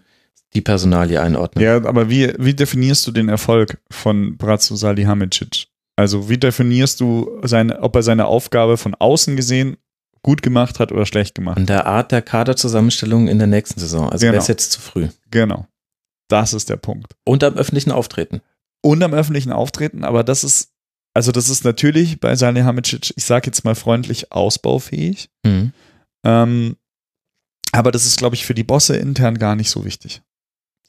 die 0.54 0.60
Personalie 0.60 1.20
einordnen? 1.20 1.64
Ja, 1.64 1.76
aber 1.76 2.10
wie, 2.10 2.32
wie 2.38 2.54
definierst 2.54 3.06
du 3.06 3.12
den 3.12 3.28
Erfolg 3.28 3.78
von 3.90 4.36
Bratzo 4.36 4.74
Salihamidzic? 4.76 5.66
Also 5.96 6.28
wie 6.28 6.38
definierst 6.38 7.00
du 7.00 7.40
seine, 7.42 7.80
ob 7.82 7.94
er 7.96 8.02
seine 8.02 8.26
Aufgabe 8.26 8.76
von 8.76 8.94
außen 8.94 9.36
gesehen 9.36 9.76
gut 10.22 10.42
gemacht 10.42 10.78
hat 10.78 10.92
oder 10.92 11.06
schlecht 11.06 11.34
gemacht? 11.34 11.56
An 11.58 11.66
der 11.66 11.86
Art 11.86 12.10
der 12.12 12.22
Kaderzusammenstellung 12.22 13.28
in 13.28 13.38
der 13.38 13.46
nächsten 13.46 13.78
Saison. 13.80 14.08
Also 14.10 14.22
wäre 14.22 14.32
Genau. 14.32 14.42
es 14.42 14.48
jetzt 14.48 14.72
zu 14.72 14.80
früh. 14.80 15.08
Genau. 15.30 15.66
Das 16.28 16.52
ist 16.54 16.68
der 16.70 16.76
Punkt. 16.76 17.14
Und 17.24 17.44
am 17.44 17.54
öffentlichen 17.56 17.90
Auftreten. 17.92 18.40
Und 18.82 19.02
am 19.02 19.12
öffentlichen 19.12 19.52
Auftreten, 19.52 20.04
aber 20.04 20.24
das 20.24 20.42
ist, 20.42 20.70
also 21.12 21.32
das 21.32 21.48
ist 21.50 21.64
natürlich 21.64 22.18
bei 22.20 22.34
Salihamidzic, 22.34 23.12
ich 23.16 23.24
sage 23.24 23.46
jetzt 23.46 23.64
mal 23.64 23.74
freundlich, 23.74 24.32
ausbaufähig. 24.32 25.28
Mhm. 25.44 25.72
Ähm, 26.24 26.76
aber 27.72 27.92
das 27.92 28.06
ist, 28.06 28.16
glaube 28.16 28.36
ich, 28.36 28.46
für 28.46 28.54
die 28.54 28.64
Bosse 28.64 28.96
intern 28.96 29.38
gar 29.38 29.54
nicht 29.54 29.70
so 29.70 29.84
wichtig. 29.84 30.22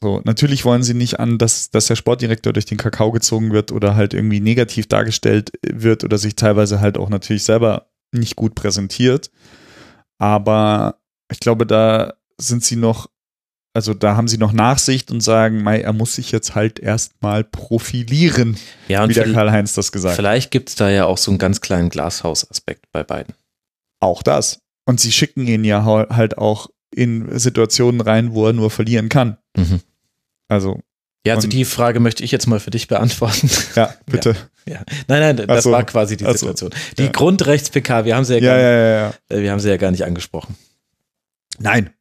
So, 0.04 0.20
natürlich 0.24 0.66
wollen 0.66 0.82
sie 0.84 0.96
nicht 0.96 1.20
an, 1.20 1.38
dass, 1.38 1.70
dass 1.70 1.86
der 1.86 1.96
Sportdirektor 1.96 2.54
durch 2.54 2.66
den 2.66 2.78
Kakao 2.80 3.12
gezogen 3.12 3.52
wird 3.54 3.72
oder 3.72 3.96
halt 3.96 4.14
irgendwie 4.16 4.40
negativ 4.40 4.88
dargestellt 4.88 5.52
wird 5.64 6.04
oder 6.04 6.18
sich 6.18 6.36
teilweise 6.36 6.82
halt 6.82 6.98
auch 6.98 7.10
natürlich 7.10 7.44
selber 7.44 7.88
nicht 8.12 8.36
gut 8.36 8.56
präsentiert. 8.56 9.30
Aber 10.18 11.00
ich 11.32 11.40
glaube, 11.40 11.66
da 11.66 12.14
sind 12.40 12.64
sie 12.64 12.76
noch, 12.76 13.10
also 13.74 13.94
da 13.94 14.16
haben 14.16 14.28
sie 14.28 14.38
noch 14.38 14.54
Nachsicht 14.54 15.12
und 15.12 15.22
sagen, 15.22 15.62
mei, 15.64 15.82
er 15.82 15.94
muss 15.94 16.16
sich 16.16 16.32
jetzt 16.32 16.56
halt 16.56 16.80
erstmal 16.80 17.44
profilieren, 17.44 18.58
Ja, 18.88 19.08
wie 19.08 19.14
der 19.14 19.32
Karl-Heinz 19.32 19.74
das 19.74 19.92
gesagt 19.92 20.14
hat. 20.14 20.18
vielleicht 20.18 20.52
gibt 20.52 20.70
es 20.70 20.76
da 20.76 20.90
ja 20.90 21.06
auch 21.06 21.18
so 21.18 21.32
einen 21.32 21.38
ganz 21.38 21.62
kleinen 21.62 21.90
Glashausaspekt 21.90 22.86
bei 22.92 23.04
beiden. 23.04 23.36
Auch 24.00 24.24
das. 24.24 24.60
Und 24.86 25.00
sie 25.00 25.12
schicken 25.12 25.48
ihn 25.48 25.64
ja 25.64 25.86
halt 25.86 26.38
auch 26.40 26.70
in 26.94 27.38
Situationen 27.40 28.02
rein, 28.02 28.34
wo 28.34 28.48
er 28.48 28.54
nur 28.54 28.70
verlieren 28.72 29.08
kann. 29.08 29.38
Mhm. 29.56 29.80
Also, 30.52 30.80
Ja, 31.26 31.36
also 31.36 31.48
die 31.48 31.64
Frage 31.66 32.00
möchte 32.02 32.24
ich 32.24 32.32
jetzt 32.32 32.46
mal 32.48 32.60
für 32.60 32.72
dich 32.72 32.88
beantworten. 32.88 33.50
ja, 33.76 33.94
bitte. 34.06 34.36
Ja. 34.68 34.82
Nein, 35.08 35.36
nein, 35.38 35.48
das 35.48 35.64
so. 35.64 35.72
war 35.72 35.84
quasi 35.86 36.18
die 36.18 36.26
Ach 36.26 36.32
so. 36.32 36.38
Situation. 36.48 36.72
Die 36.98 37.04
Ja. 37.06 37.12
Grundrechts-PK, 37.12 38.06
wir 38.06 38.16
haben 38.16 38.26
sie 38.26 38.34
ja, 38.36 38.40
Ja, 38.40 38.52
gar, 38.52 38.60
ja, 38.60 38.72
ja, 38.72 38.90
ja. 39.08 39.14
äh, 39.38 39.42
wir 39.42 39.52
haben 39.52 39.60
sie 39.60 39.70
ja 39.70 39.78
gar 39.78 39.92
nicht 39.92 40.04
angesprochen. 40.04 40.56
Nein. 41.58 41.92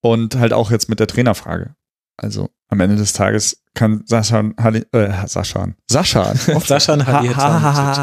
Und 0.00 0.36
halt 0.36 0.52
auch 0.52 0.70
jetzt 0.70 0.88
mit 0.88 1.00
der 1.00 1.06
Trainerfrage. 1.06 1.74
Also 2.18 2.50
am 2.68 2.80
Ende 2.80 2.96
des 2.96 3.12
Tages 3.14 3.62
kann 3.74 4.02
Sascha 4.06 4.44
Hali, 4.60 4.84
äh, 4.92 5.26
Sascha 5.26 5.68
Sascha 5.88 6.34
Sascha 6.60 6.98
ha, 6.98 7.06
ha, 7.06 7.12
ha, 7.12 7.18
Halihadzic. 7.20 7.38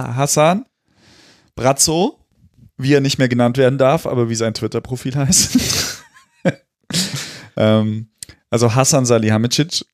ha, 0.02 0.16
Hassan 0.16 0.66
Brazzo, 1.56 2.20
wie 2.78 2.94
er 2.94 3.02
nicht 3.02 3.18
mehr 3.20 3.30
genannt 3.30 3.58
werden 3.58 3.78
darf, 3.78 4.06
aber 4.08 4.30
wie 4.30 4.36
sein 4.36 4.54
Twitter-Profil 4.54 5.16
heißt. 5.16 5.58
ähm, 7.58 8.10
also 8.50 8.76
Hassan 8.76 9.06
Salihamidzic 9.06 9.86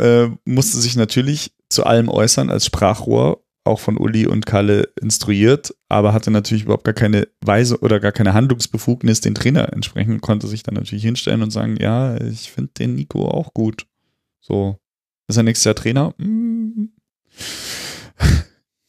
äh, 0.00 0.28
musste 0.44 0.78
sich 0.78 0.96
natürlich 0.96 1.52
zu 1.68 1.84
allem 1.84 2.08
äußern 2.08 2.50
als 2.50 2.66
Sprachrohr, 2.66 3.42
auch 3.64 3.80
von 3.80 3.98
Uli 3.98 4.26
und 4.26 4.46
Kalle 4.46 4.88
instruiert, 5.00 5.74
aber 5.88 6.12
hatte 6.12 6.30
natürlich 6.30 6.64
überhaupt 6.64 6.84
gar 6.84 6.94
keine 6.94 7.28
Weise 7.40 7.80
oder 7.80 7.98
gar 7.98 8.12
keine 8.12 8.32
Handlungsbefugnis 8.32 9.20
den 9.20 9.34
Trainer 9.34 9.72
entsprechend, 9.72 10.22
konnte 10.22 10.46
sich 10.46 10.62
dann 10.62 10.74
natürlich 10.74 11.02
hinstellen 11.02 11.42
und 11.42 11.50
sagen, 11.50 11.76
ja, 11.80 12.16
ich 12.20 12.52
finde 12.52 12.70
den 12.78 12.94
Nico 12.94 13.28
auch 13.28 13.52
gut. 13.54 13.86
So, 14.40 14.78
ist 15.28 15.36
er 15.36 15.42
nächstes 15.42 15.64
Jahr 15.64 15.74
Trainer? 15.74 16.14
Hm. 16.18 16.92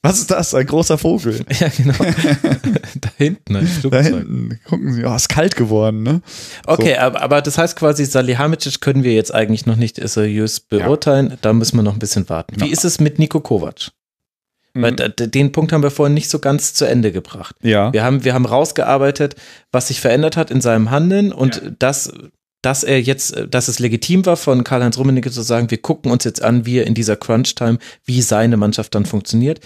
Was 0.07 0.19
ist 0.19 0.31
das? 0.31 0.53
Ein 0.53 0.65
großer 0.65 0.97
Vogel. 0.97 1.43
Ja, 1.59 1.69
genau. 1.69 1.93
da 3.01 3.09
hinten, 3.17 3.55
ein 3.55 3.65
Da 3.65 3.71
Flugzeug. 3.71 4.05
hinten, 4.05 4.59
gucken 4.67 4.93
Sie, 4.93 5.03
oh, 5.05 5.15
ist 5.15 5.29
kalt 5.29 5.55
geworden, 5.55 6.03
ne? 6.03 6.21
Okay, 6.65 6.95
aber, 6.97 7.21
aber 7.21 7.41
das 7.41 7.57
heißt 7.57 7.75
quasi, 7.77 8.05
Salihamidzic 8.05 8.81
können 8.81 9.03
wir 9.03 9.13
jetzt 9.13 9.33
eigentlich 9.33 9.65
noch 9.65 9.75
nicht 9.75 9.97
seriös 10.07 10.59
beurteilen. 10.59 11.37
Da 11.41 11.53
müssen 11.53 11.77
wir 11.77 11.83
noch 11.83 11.93
ein 11.93 11.99
bisschen 11.99 12.27
warten. 12.29 12.55
Wie 12.55 12.59
Genau. 12.61 12.71
ist 12.71 12.85
es 12.85 12.99
mit 12.99 13.19
Nico 13.19 13.39
Kovac? 13.39 13.91
Weil 14.73 14.91
Mhm. 14.91 14.95
da- 14.97 15.07
da- 15.07 15.25
den 15.27 15.51
Punkt 15.51 15.71
haben 15.73 15.81
wir 15.81 15.89
vorhin 15.91 16.13
nicht 16.13 16.29
so 16.29 16.37
ganz 16.39 16.73
zu 16.75 16.85
Ende 16.85 17.11
gebracht. 17.11 17.55
Ja. 17.63 17.91
Wir 17.93 18.03
haben, 18.03 18.23
wir 18.23 18.33
haben 18.35 18.45
rausgearbeitet, 18.45 19.35
was 19.71 19.87
sich 19.87 19.99
verändert 20.01 20.37
hat 20.37 20.51
in 20.51 20.61
seinem 20.61 20.91
Handeln 20.91 21.31
und 21.31 21.61
dass, 21.79 22.11
dass 22.67 22.83
er 22.83 23.01
jetzt, 23.01 23.33
dass 23.49 23.69
es 23.69 23.79
legitim 23.79 24.25
war 24.25 24.35
von 24.35 24.65
Karl-Heinz 24.65 24.97
Rummenigge 24.97 25.31
zu 25.31 25.41
sagen, 25.41 25.71
wir 25.71 25.77
gucken 25.77 26.11
uns 26.11 26.25
jetzt 26.25 26.41
an, 26.43 26.65
wie 26.65 26.79
er 26.79 26.85
in 26.85 26.95
dieser 26.95 27.15
Crunch-Time, 27.15 27.77
wie 28.03 28.21
seine 28.21 28.57
Mannschaft 28.57 28.93
dann 28.93 29.05
funktioniert. 29.05 29.61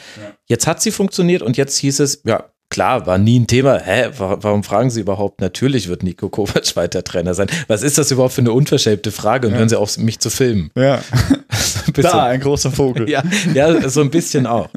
Jetzt 0.48 0.68
hat 0.68 0.84
sie 0.84 0.92
funktioniert 0.92 1.42
und 1.42 1.58
jetzt 1.58 1.78
hieß 1.80 2.00
es, 2.00 2.22
ja, 2.26 2.46
klar, 2.70 3.08
war 3.08 3.18
nie 3.18 3.40
ein 3.40 3.48
Thema. 3.48 3.80
Hä, 3.80 4.10
wa- 4.20 4.38
warum 4.42 4.64
fragen 4.64 4.92
Sie 4.92 5.02
überhaupt? 5.02 5.42
Natürlich 5.42 5.88
wird 5.88 6.04
Nico 6.04 6.30
Kovac 6.30 6.76
weiter 6.76 7.04
Trainer 7.04 7.34
sein. 7.34 7.48
Was 7.68 7.82
ist 7.82 7.98
das 7.98 8.12
überhaupt 8.12 8.34
für 8.36 8.42
eine 8.42 8.52
unverschämte 8.52 9.12
Frage? 9.12 9.48
Und 9.48 9.54
Ja. 9.54 9.60
hören 9.60 9.70
Sie 9.70 9.80
auf, 9.80 9.98
mich 9.98 10.20
zu 10.20 10.30
filmen. 10.30 10.70
Ja. 10.78 11.02
Ein 11.88 11.94
bisschen. 11.94 12.12
Da, 12.12 12.26
ein 12.28 12.40
großer 12.40 12.72
Vogel. 12.72 13.10
Ja, 13.10 13.24
ja, 13.56 13.90
so 13.90 14.02
ein 14.02 14.12
bisschen 14.12 14.46
auch. 14.46 14.70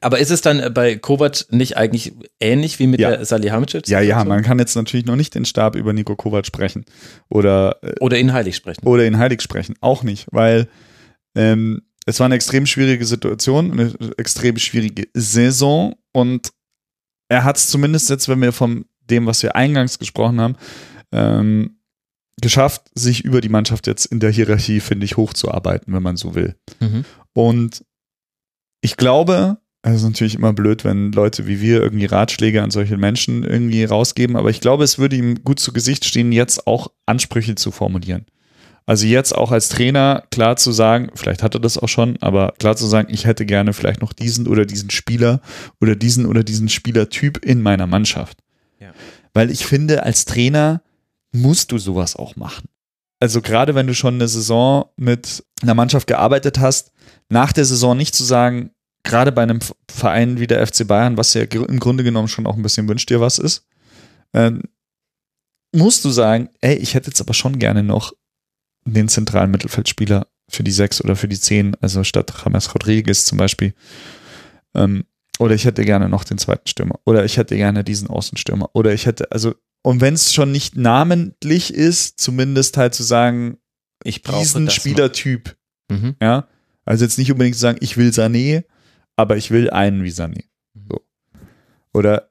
Aber 0.00 0.18
ist 0.18 0.30
es 0.30 0.40
dann 0.40 0.72
bei 0.74 0.96
Kovac 0.96 1.46
nicht 1.50 1.76
eigentlich 1.76 2.12
ähnlich 2.40 2.78
wie 2.78 2.86
mit 2.86 3.00
Ja. 3.00 3.10
der 3.10 3.24
Salihamidzic? 3.24 3.88
Ja, 3.88 4.00
ja, 4.00 4.24
man 4.24 4.42
kann 4.42 4.58
jetzt 4.58 4.74
natürlich 4.76 5.06
noch 5.06 5.16
nicht 5.16 5.34
den 5.34 5.44
Stab 5.44 5.76
über 5.76 5.92
Nico 5.92 6.16
Kovac 6.16 6.46
sprechen 6.46 6.84
oder, 7.28 7.78
äh, 7.82 7.94
Oder 8.00 8.18
ihn 8.18 8.32
heilig 8.32 8.56
sprechen. 8.56 8.86
oder 8.86 9.06
ihn 9.06 9.18
heilig 9.18 9.42
sprechen. 9.42 9.74
Auch 9.80 10.02
nicht, 10.02 10.26
weil 10.30 10.68
ähm, 11.34 11.82
es 12.06 12.20
war 12.20 12.26
eine 12.26 12.34
extrem 12.36 12.66
schwierige 12.66 13.04
Situation, 13.04 13.72
eine 13.72 13.92
extrem 14.16 14.56
schwierige 14.58 15.08
Saison 15.14 15.94
und 16.12 16.50
er 17.28 17.44
hat 17.44 17.56
es 17.56 17.68
zumindest 17.68 18.08
jetzt, 18.10 18.28
wenn 18.28 18.40
wir 18.40 18.52
von 18.52 18.84
dem, 19.10 19.26
was 19.26 19.42
wir 19.42 19.56
eingangs 19.56 19.98
gesprochen 19.98 20.40
haben, 20.40 20.56
ähm, 21.12 21.78
geschafft, 22.40 22.82
sich 22.94 23.24
über 23.24 23.40
die 23.40 23.48
Mannschaft 23.48 23.86
jetzt 23.86 24.06
in 24.06 24.20
der 24.20 24.30
Hierarchie, 24.30 24.80
finde 24.80 25.04
ich, 25.06 25.16
hochzuarbeiten, 25.16 25.92
wenn 25.94 26.02
man 26.02 26.16
so 26.16 26.34
will. 26.34 26.54
Mhm. 26.80 27.04
Und 27.32 27.82
ich 28.82 28.96
glaube, 28.96 29.58
es 29.94 30.02
ist 30.02 30.08
natürlich 30.08 30.34
immer 30.34 30.52
blöd, 30.52 30.84
wenn 30.84 31.12
Leute 31.12 31.46
wie 31.46 31.60
wir 31.60 31.80
irgendwie 31.80 32.06
Ratschläge 32.06 32.62
an 32.62 32.70
solche 32.70 32.96
Menschen 32.96 33.44
irgendwie 33.44 33.84
rausgeben, 33.84 34.36
aber 34.36 34.50
ich 34.50 34.60
glaube, 34.60 34.84
es 34.84 34.98
würde 34.98 35.16
ihm 35.16 35.44
gut 35.44 35.60
zu 35.60 35.72
Gesicht 35.72 36.04
stehen, 36.04 36.32
jetzt 36.32 36.66
auch 36.66 36.88
Ansprüche 37.06 37.54
zu 37.54 37.70
formulieren. 37.70 38.26
Also 38.84 39.06
jetzt 39.06 39.34
auch 39.34 39.50
als 39.50 39.68
Trainer 39.68 40.24
klar 40.30 40.56
zu 40.56 40.72
sagen, 40.72 41.10
vielleicht 41.14 41.42
hat 41.42 41.54
er 41.54 41.60
das 41.60 41.78
auch 41.78 41.88
schon, 41.88 42.16
aber 42.20 42.54
klar 42.58 42.76
zu 42.76 42.86
sagen, 42.86 43.08
ich 43.12 43.26
hätte 43.26 43.46
gerne 43.46 43.72
vielleicht 43.72 44.00
noch 44.00 44.12
diesen 44.12 44.46
oder 44.46 44.64
diesen 44.64 44.90
Spieler 44.90 45.40
oder 45.80 45.96
diesen 45.96 46.26
oder 46.26 46.44
diesen 46.44 46.68
Spielertyp 46.68 47.44
in 47.44 47.62
meiner 47.62 47.86
Mannschaft. 47.86 48.38
Ja. 48.80 48.92
Weil 49.34 49.50
ich 49.50 49.66
finde, 49.66 50.04
als 50.04 50.24
Trainer 50.24 50.82
musst 51.32 51.72
du 51.72 51.78
sowas 51.78 52.16
auch 52.16 52.36
machen. 52.36 52.68
Also 53.18 53.40
gerade 53.40 53.74
wenn 53.74 53.86
du 53.86 53.94
schon 53.94 54.14
eine 54.14 54.28
Saison 54.28 54.86
mit 54.96 55.44
einer 55.62 55.74
Mannschaft 55.74 56.06
gearbeitet 56.06 56.58
hast, 56.60 56.92
nach 57.28 57.52
der 57.52 57.64
Saison 57.64 57.96
nicht 57.96 58.14
zu 58.14 58.24
sagen, 58.24 58.70
gerade 59.06 59.32
bei 59.32 59.42
einem 59.42 59.60
Verein 59.90 60.38
wie 60.38 60.46
der 60.46 60.66
FC 60.66 60.86
Bayern, 60.86 61.16
was 61.16 61.32
ja 61.34 61.42
im 61.42 61.80
Grunde 61.80 62.04
genommen 62.04 62.28
schon 62.28 62.46
auch 62.46 62.56
ein 62.56 62.62
bisschen 62.62 62.88
wünscht 62.88 63.08
dir 63.08 63.20
was 63.20 63.38
ist, 63.38 63.66
ähm, 64.34 64.62
musst 65.72 66.04
du 66.04 66.10
sagen, 66.10 66.50
ey, 66.60 66.76
ich 66.76 66.94
hätte 66.94 67.08
jetzt 67.08 67.20
aber 67.20 67.34
schon 67.34 67.58
gerne 67.58 67.82
noch 67.82 68.12
den 68.84 69.08
zentralen 69.08 69.50
Mittelfeldspieler 69.50 70.26
für 70.48 70.62
die 70.62 70.72
sechs 70.72 71.02
oder 71.02 71.16
für 71.16 71.28
die 71.28 71.40
zehn, 71.40 71.76
also 71.80 72.04
statt 72.04 72.32
James 72.44 72.72
Rodriguez 72.74 73.24
zum 73.24 73.38
Beispiel. 73.38 73.74
Ähm, 74.74 75.04
oder 75.38 75.54
ich 75.54 75.64
hätte 75.64 75.84
gerne 75.84 76.08
noch 76.08 76.24
den 76.24 76.38
zweiten 76.38 76.66
Stürmer. 76.66 76.98
Oder 77.04 77.24
ich 77.24 77.36
hätte 77.36 77.56
gerne 77.56 77.84
diesen 77.84 78.08
Außenstürmer. 78.08 78.70
Oder 78.72 78.94
ich 78.94 79.06
hätte, 79.06 79.30
also, 79.32 79.54
und 79.82 80.00
wenn 80.00 80.14
es 80.14 80.32
schon 80.32 80.50
nicht 80.50 80.76
namentlich 80.76 81.74
ist, 81.74 82.18
zumindest 82.18 82.76
halt 82.76 82.94
zu 82.94 83.02
sagen, 83.02 83.58
Ich 84.04 84.22
brauche 84.22 84.40
diesen 84.40 84.70
Spielertyp. 84.70 85.56
Mhm. 85.90 86.16
Ja. 86.22 86.48
Also 86.84 87.04
jetzt 87.04 87.18
nicht 87.18 87.32
unbedingt 87.32 87.56
zu 87.56 87.60
sagen, 87.60 87.78
ich 87.80 87.96
will 87.96 88.10
Sané, 88.10 88.64
aber 89.16 89.36
ich 89.36 89.50
will 89.50 89.70
einen 89.70 90.04
wie 90.04 90.10
Sané. 90.10 90.44
So. 90.88 91.00
Oder 91.92 92.30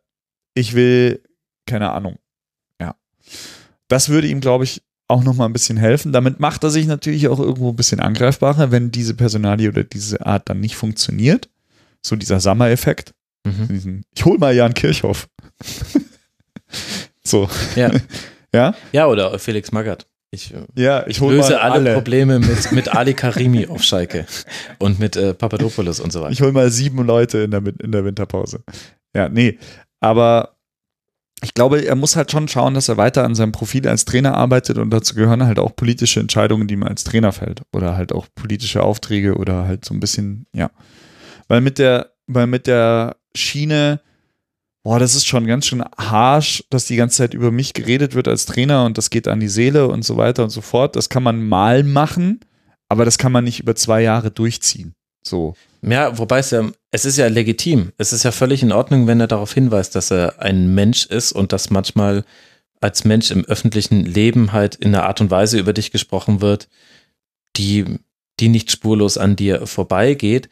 ich 0.54 0.74
will, 0.74 1.22
keine 1.66 1.92
Ahnung. 1.92 2.18
Ja. 2.80 2.96
Das 3.88 4.10
würde 4.10 4.28
ihm, 4.28 4.40
glaube 4.40 4.64
ich, 4.64 4.84
auch 5.08 5.24
nochmal 5.24 5.50
ein 5.50 5.54
bisschen 5.54 5.78
helfen. 5.78 6.12
Damit 6.12 6.40
macht 6.40 6.64
er 6.64 6.70
sich 6.70 6.88
natürlich 6.88 7.28
auch 7.28 7.40
irgendwo 7.40 7.70
ein 7.70 7.76
bisschen 7.76 8.00
angreifbarer, 8.00 8.72
wenn 8.72 8.92
diese 8.92 9.14
Personalie 9.14 9.70
oder 9.70 9.84
diese 9.84 10.26
Art 10.26 10.50
dann 10.50 10.60
nicht 10.60 10.76
funktioniert. 10.76 11.50
So 12.04 12.16
dieser 12.16 12.40
Sommer-Effekt. 12.40 13.14
Mhm. 13.46 14.04
Ich 14.16 14.26
hol 14.26 14.38
mal 14.38 14.56
Jan 14.56 14.74
Kirchhoff. 14.74 15.28
so. 17.24 17.50
Ja. 17.76 17.92
Ja? 18.54 18.74
ja, 18.94 19.08
oder 19.08 19.38
Felix 19.38 19.74
Magath. 19.74 20.08
Ich, 20.36 20.54
Ja, 20.76 21.02
ich 21.08 21.18
ich 21.18 21.20
löse 21.22 21.62
alle, 21.62 21.74
alle. 21.74 21.94
Probleme 21.94 22.40
mit, 22.40 22.72
mit 22.72 22.94
Ali 22.94 23.14
Karimi 23.14 23.68
auf 23.68 23.84
Schalke 23.84 24.26
und 24.80 25.00
mit 25.00 25.16
äh, 25.16 25.34
Papadopoulos 25.34 26.00
und 26.00 26.12
so 26.12 26.22
weiter. 26.22 26.32
Ich 26.32 26.42
hole 26.42 26.52
mal 26.52 26.70
sieben 26.70 27.04
Leute 27.06 27.40
in 27.40 27.52
der, 27.52 27.64
in 27.82 27.92
der 27.92 28.06
Winterpause. 28.06 28.64
Ja, 29.16 29.30
nee. 29.30 29.58
Aber 30.02 30.56
ich 31.42 31.54
glaube, 31.54 31.86
er 31.86 31.96
muss 31.96 32.16
halt 32.16 32.32
schon 32.32 32.48
schauen, 32.48 32.74
dass 32.74 32.90
er 32.90 32.98
weiter 32.98 33.24
an 33.24 33.36
seinem 33.36 33.52
Profil 33.52 33.88
als 33.88 34.06
Trainer 34.06 34.36
arbeitet 34.36 34.78
und 34.78 34.90
dazu 34.90 35.16
gehören 35.16 35.46
halt 35.46 35.60
auch 35.60 35.76
politische 35.76 36.20
Entscheidungen, 36.20 36.68
die 36.68 36.76
man 36.76 36.90
als 36.90 37.04
Trainer 37.04 37.32
fällt. 37.32 37.62
Oder 37.74 37.96
halt 37.96 38.14
auch 38.14 38.28
politische 38.36 38.84
Aufträge 38.84 39.36
oder 39.36 39.66
halt 39.66 39.86
so 39.86 39.94
ein 39.94 40.00
bisschen, 40.00 40.48
ja. 40.54 40.72
Weil 41.48 41.62
mit 41.62 41.78
der, 41.78 42.12
weil 42.28 42.48
mit 42.48 42.68
der 42.68 43.18
Schiene, 43.36 44.02
boah, 44.86 45.00
das 45.00 45.16
ist 45.16 45.26
schon 45.26 45.48
ganz 45.48 45.66
schön 45.66 45.84
harsh, 45.98 46.64
dass 46.70 46.86
die 46.86 46.96
ganze 46.96 47.18
Zeit 47.18 47.34
über 47.34 47.50
mich 47.50 47.74
geredet 47.74 48.14
wird 48.14 48.28
als 48.28 48.46
Trainer 48.46 48.86
und 48.86 49.00
das 49.00 49.10
geht 49.10 49.28
an 49.28 49.40
die 49.40 49.48
Seele 49.48 49.88
und 49.88 50.06
so 50.06 50.16
weiter 50.16 50.44
und 50.44 50.52
so 50.52 50.62
fort. 50.62 50.96
Das 50.96 51.10
kann 51.10 51.24
man 51.24 51.44
mal 51.44 51.84
machen, 51.84 52.40
aber 52.88 53.04
das 53.04 53.18
kann 53.18 53.32
man 53.32 53.44
nicht 53.44 53.60
über 53.60 53.76
zwei 53.76 54.04
Jahre 54.04 54.30
durchziehen. 54.30 54.94
So. 55.24 55.56
Ja, 55.82 56.16
wobei 56.20 56.38
es 56.38 56.52
ja, 56.52 56.70
es 56.92 57.04
ist 57.04 57.18
ja 57.18 57.28
legitim. 57.28 57.94
Es 57.98 58.14
ist 58.14 58.22
ja 58.22 58.32
völlig 58.32 58.62
in 58.62 58.72
Ordnung, 58.72 59.08
wenn 59.08 59.20
er 59.20 59.26
darauf 59.26 59.52
hinweist, 59.52 59.96
dass 59.96 60.12
er 60.12 60.40
ein 60.40 60.76
Mensch 60.76 61.08
ist 61.08 61.32
und 61.32 61.52
dass 61.52 61.72
manchmal 61.72 62.24
als 62.80 63.06
Mensch 63.06 63.32
im 63.32 63.44
öffentlichen 63.44 64.06
Leben 64.06 64.52
halt 64.52 64.76
in 64.76 64.94
einer 64.94 65.06
Art 65.06 65.20
und 65.20 65.32
Weise 65.32 65.58
über 65.58 65.74
dich 65.74 65.90
gesprochen 65.90 66.42
wird, 66.42 66.70
die, 67.56 67.86
die 68.40 68.50
nicht 68.50 68.70
spurlos 68.70 69.18
an 69.18 69.36
dir 69.36 69.66
vorbeigeht. 69.66 70.48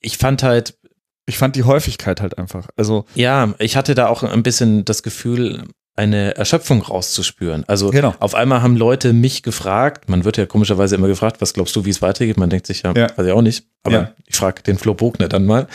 Ich 0.00 0.18
fand 0.18 0.44
halt, 0.44 0.78
Ich 1.26 1.38
fand 1.38 1.56
die 1.56 1.64
Häufigkeit 1.64 2.20
halt 2.20 2.38
einfach. 2.38 2.68
Also, 2.76 3.04
ja, 3.14 3.54
ich 3.58 3.76
hatte 3.76 3.94
da 3.94 4.08
auch 4.08 4.22
ein 4.22 4.42
bisschen 4.42 4.84
das 4.84 5.02
Gefühl, 5.02 5.64
eine 5.94 6.34
Erschöpfung 6.36 6.80
rauszuspüren. 6.80 7.64
Also 7.68 7.90
Genau. 7.90 8.14
auf 8.18 8.34
einmal 8.34 8.62
haben 8.62 8.76
Leute 8.78 9.12
mich 9.12 9.42
gefragt, 9.42 10.08
man 10.08 10.24
wird 10.24 10.38
ja 10.38 10.46
komischerweise 10.46 10.94
immer 10.96 11.06
gefragt, 11.06 11.42
was 11.42 11.52
glaubst 11.52 11.76
du, 11.76 11.84
wie 11.84 11.90
es 11.90 12.00
weitergeht? 12.00 12.38
Man 12.38 12.48
denkt 12.48 12.66
sich 12.66 12.80
ja, 12.82 12.94
Ja. 12.96 13.08
weiß 13.14 13.26
ich 13.26 13.32
auch 13.32 13.42
nicht, 13.42 13.66
aber 13.82 13.94
Ja. 13.94 14.12
ich 14.26 14.34
frage 14.36 14.62
den 14.62 14.78
Flo 14.78 14.94
Bogner 14.94 15.28
dann 15.28 15.44
mal. 15.44 15.66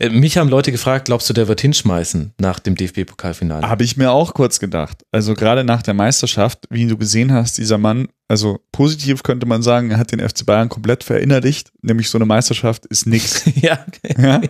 Äh, 0.00 0.08
Mich 0.10 0.36
haben 0.36 0.48
Leute 0.48 0.72
gefragt, 0.72 1.04
glaubst 1.04 1.30
du, 1.30 1.32
der 1.32 1.46
wird 1.46 1.60
hinschmeißen 1.60 2.34
nach 2.40 2.58
dem 2.58 2.74
DFB-Pokalfinale? 2.74 3.68
Habe 3.68 3.84
ich 3.84 3.96
mir 3.96 4.10
auch 4.10 4.34
kurz 4.34 4.58
gedacht. 4.58 5.04
Also 5.12 5.34
gerade 5.34 5.62
nach 5.62 5.82
der 5.82 5.94
Meisterschaft, 5.94 6.66
wie 6.68 6.86
du 6.88 6.96
gesehen 6.98 7.32
hast, 7.32 7.56
dieser 7.58 7.78
Mann, 7.78 8.08
also 8.28 8.60
positiv 8.72 9.22
könnte 9.22 9.46
man 9.46 9.62
sagen, 9.62 9.90
er 9.90 9.98
hat 9.98 10.12
den 10.12 10.26
FC 10.26 10.44
Bayern 10.44 10.68
komplett 10.68 11.04
verinnerlicht, 11.04 11.72
nämlich 11.82 12.08
so 12.08 12.18
eine 12.18 12.26
Meisterschaft 12.26 12.86
ist 12.86 13.06
nix. 13.06 13.44
ja, 13.54 13.84
Ja? 14.18 14.40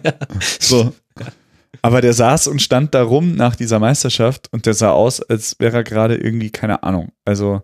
So. 0.58 0.94
Aber 1.82 2.00
der 2.00 2.14
saß 2.14 2.46
und 2.46 2.62
stand 2.62 2.94
da 2.94 3.02
rum 3.02 3.34
nach 3.34 3.54
dieser 3.54 3.78
Meisterschaft 3.78 4.48
und 4.52 4.66
der 4.66 4.74
sah 4.74 4.90
aus, 4.90 5.20
als 5.20 5.56
wäre 5.58 5.78
er 5.78 5.84
gerade 5.84 6.16
irgendwie, 6.16 6.50
keine 6.50 6.82
Ahnung. 6.82 7.12
Also, 7.24 7.62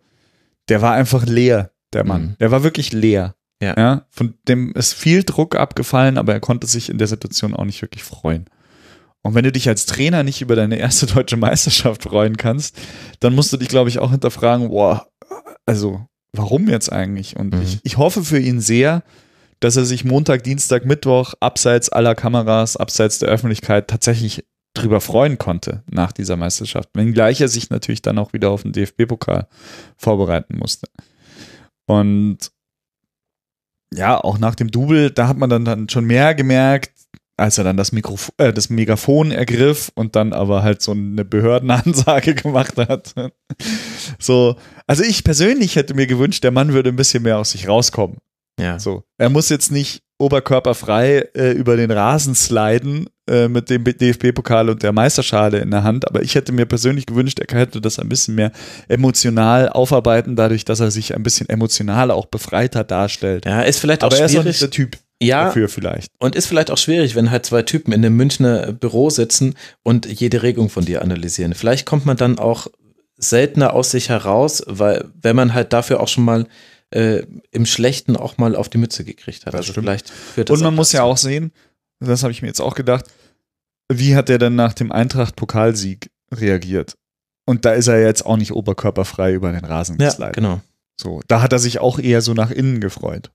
der 0.68 0.82
war 0.82 0.92
einfach 0.92 1.24
leer, 1.24 1.72
der 1.92 2.04
Mann. 2.04 2.22
Mhm. 2.22 2.36
Der 2.38 2.50
war 2.50 2.62
wirklich 2.62 2.92
leer. 2.92 3.34
Ja. 3.62 4.06
Von 4.10 4.34
dem 4.48 4.72
ist 4.72 4.92
viel 4.92 5.22
Druck 5.22 5.56
abgefallen, 5.56 6.18
aber 6.18 6.32
er 6.32 6.40
konnte 6.40 6.66
sich 6.66 6.90
in 6.90 6.98
der 6.98 7.06
Situation 7.06 7.54
auch 7.54 7.64
nicht 7.64 7.80
wirklich 7.80 8.02
freuen. 8.02 8.46
Und 9.22 9.34
wenn 9.34 9.44
du 9.44 9.52
dich 9.52 9.68
als 9.68 9.86
Trainer 9.86 10.24
nicht 10.24 10.42
über 10.42 10.56
deine 10.56 10.76
erste 10.76 11.06
deutsche 11.06 11.36
Meisterschaft 11.36 12.02
freuen 12.02 12.36
kannst, 12.36 12.76
dann 13.20 13.34
musst 13.34 13.52
du 13.52 13.56
dich, 13.56 13.68
glaube 13.68 13.88
ich, 13.88 14.00
auch 14.00 14.10
hinterfragen, 14.10 14.68
boah, 14.68 15.06
also 15.66 16.06
warum 16.32 16.68
jetzt 16.68 16.92
eigentlich? 16.92 17.36
Und 17.36 17.54
Mhm. 17.54 17.62
ich, 17.62 17.80
ich 17.82 17.96
hoffe 17.98 18.24
für 18.24 18.38
ihn 18.38 18.60
sehr, 18.60 19.02
dass 19.60 19.76
er 19.76 19.84
sich 19.84 20.04
Montag, 20.04 20.42
Dienstag, 20.42 20.84
Mittwoch 20.84 21.34
abseits 21.40 21.88
aller 21.88 22.14
Kameras, 22.14 22.76
abseits 22.76 23.18
der 23.18 23.28
Öffentlichkeit 23.28 23.88
tatsächlich 23.88 24.44
drüber 24.74 25.00
freuen 25.00 25.38
konnte 25.38 25.82
nach 25.90 26.12
dieser 26.12 26.36
Meisterschaft. 26.36 26.88
Wenngleich 26.94 27.40
er 27.40 27.48
sich 27.48 27.68
natürlich 27.70 28.02
dann 28.02 28.18
auch 28.18 28.32
wieder 28.32 28.50
auf 28.50 28.62
den 28.62 28.72
DFB-Pokal 28.72 29.46
vorbereiten 29.98 30.56
musste. 30.58 30.88
Und 31.86 32.38
ja, 33.94 34.18
auch 34.18 34.38
nach 34.38 34.54
dem 34.54 34.70
Double, 34.70 35.10
da 35.10 35.28
hat 35.28 35.36
man 35.36 35.50
dann, 35.50 35.66
dann 35.66 35.88
schon 35.90 36.06
mehr 36.06 36.34
gemerkt, 36.34 36.91
als 37.42 37.58
er 37.58 37.64
dann 37.64 37.76
das, 37.76 37.92
Mikrofon, 37.92 38.34
äh, 38.38 38.52
das 38.52 38.70
Megafon 38.70 39.32
ergriff 39.32 39.90
und 39.94 40.14
dann 40.14 40.32
aber 40.32 40.62
halt 40.62 40.80
so 40.80 40.92
eine 40.92 41.24
Behördenansage 41.24 42.34
gemacht 42.36 42.76
hat. 42.76 43.14
So, 44.18 44.56
also 44.86 45.02
ich 45.02 45.24
persönlich 45.24 45.76
hätte 45.76 45.94
mir 45.94 46.06
gewünscht, 46.06 46.44
der 46.44 46.52
Mann 46.52 46.72
würde 46.72 46.90
ein 46.90 46.96
bisschen 46.96 47.24
mehr 47.24 47.38
aus 47.38 47.50
sich 47.50 47.68
rauskommen. 47.68 48.18
ja. 48.60 48.78
So, 48.78 49.02
er 49.18 49.28
muss 49.28 49.48
jetzt 49.48 49.72
nicht 49.72 50.02
oberkörperfrei 50.18 51.30
äh, 51.34 51.50
über 51.50 51.76
den 51.76 51.90
Rasen 51.90 52.36
sliden 52.36 53.08
äh, 53.28 53.48
mit 53.48 53.70
dem 53.70 53.82
DFB-Pokal 53.82 54.70
und 54.70 54.84
der 54.84 54.92
Meisterschale 54.92 55.58
in 55.58 55.72
der 55.72 55.82
Hand, 55.82 56.08
aber 56.08 56.22
ich 56.22 56.36
hätte 56.36 56.52
mir 56.52 56.66
persönlich 56.66 57.06
gewünscht, 57.06 57.40
er 57.40 57.58
hätte 57.58 57.80
das 57.80 57.98
ein 57.98 58.08
bisschen 58.08 58.36
mehr 58.36 58.52
emotional 58.86 59.68
aufarbeiten, 59.68 60.36
dadurch, 60.36 60.64
dass 60.64 60.78
er 60.78 60.92
sich 60.92 61.16
ein 61.16 61.24
bisschen 61.24 61.48
emotional 61.48 62.12
auch 62.12 62.26
befreiter 62.26 62.84
darstellt. 62.84 63.46
ja, 63.46 63.62
ist 63.62 63.80
vielleicht 63.80 64.04
auch 64.04 64.08
aber 64.08 64.18
er 64.18 64.26
ist 64.26 64.30
auch 64.30 64.42
schwierig. 64.42 64.46
nicht 64.46 64.62
der 64.62 64.70
Typ 64.70 64.96
ja, 65.22 65.44
dafür 65.46 65.68
vielleicht. 65.68 66.10
und 66.18 66.34
ist 66.36 66.46
vielleicht 66.46 66.70
auch 66.70 66.78
schwierig, 66.78 67.14
wenn 67.14 67.30
halt 67.30 67.46
zwei 67.46 67.62
Typen 67.62 67.92
in 67.92 68.04
einem 68.04 68.16
Münchner 68.16 68.72
Büro 68.72 69.10
sitzen 69.10 69.54
und 69.82 70.06
jede 70.06 70.42
Regung 70.42 70.68
von 70.68 70.84
dir 70.84 71.02
analysieren. 71.02 71.54
Vielleicht 71.54 71.86
kommt 71.86 72.06
man 72.06 72.16
dann 72.16 72.38
auch 72.38 72.66
seltener 73.16 73.72
aus 73.74 73.90
sich 73.90 74.08
heraus, 74.08 74.62
weil 74.66 75.04
wenn 75.20 75.36
man 75.36 75.54
halt 75.54 75.72
dafür 75.72 76.00
auch 76.00 76.08
schon 76.08 76.24
mal 76.24 76.46
äh, 76.90 77.22
im 77.52 77.64
Schlechten 77.66 78.16
auch 78.16 78.36
mal 78.38 78.54
auf 78.56 78.68
die 78.68 78.78
Mütze 78.78 79.04
gekriegt 79.04 79.46
hat. 79.46 79.54
Das 79.54 79.60
also 79.60 79.72
stimmt. 79.72 79.86
vielleicht 79.86 80.10
führt 80.10 80.50
das 80.50 80.58
Und 80.58 80.64
man 80.64 80.74
muss 80.74 80.92
ja 80.92 81.00
dazu. 81.00 81.10
auch 81.12 81.16
sehen, 81.16 81.52
das 82.00 82.22
habe 82.22 82.32
ich 82.32 82.42
mir 82.42 82.48
jetzt 82.48 82.60
auch 82.60 82.74
gedacht, 82.74 83.06
wie 83.90 84.16
hat 84.16 84.28
er 84.28 84.38
dann 84.38 84.56
nach 84.56 84.72
dem 84.74 84.90
Eintracht-Pokalsieg 84.92 86.10
reagiert? 86.34 86.96
Und 87.46 87.64
da 87.64 87.72
ist 87.72 87.88
er 87.88 88.00
jetzt 88.00 88.24
auch 88.26 88.36
nicht 88.36 88.52
oberkörperfrei 88.52 89.32
über 89.32 89.52
den 89.52 89.64
Rasen 89.64 89.98
Ja, 90.00 90.08
geslidet. 90.08 90.34
genau. 90.34 90.60
So, 91.00 91.20
da 91.28 91.42
hat 91.42 91.52
er 91.52 91.58
sich 91.58 91.78
auch 91.78 91.98
eher 91.98 92.20
so 92.22 92.34
nach 92.34 92.50
innen 92.50 92.80
gefreut. 92.80 93.30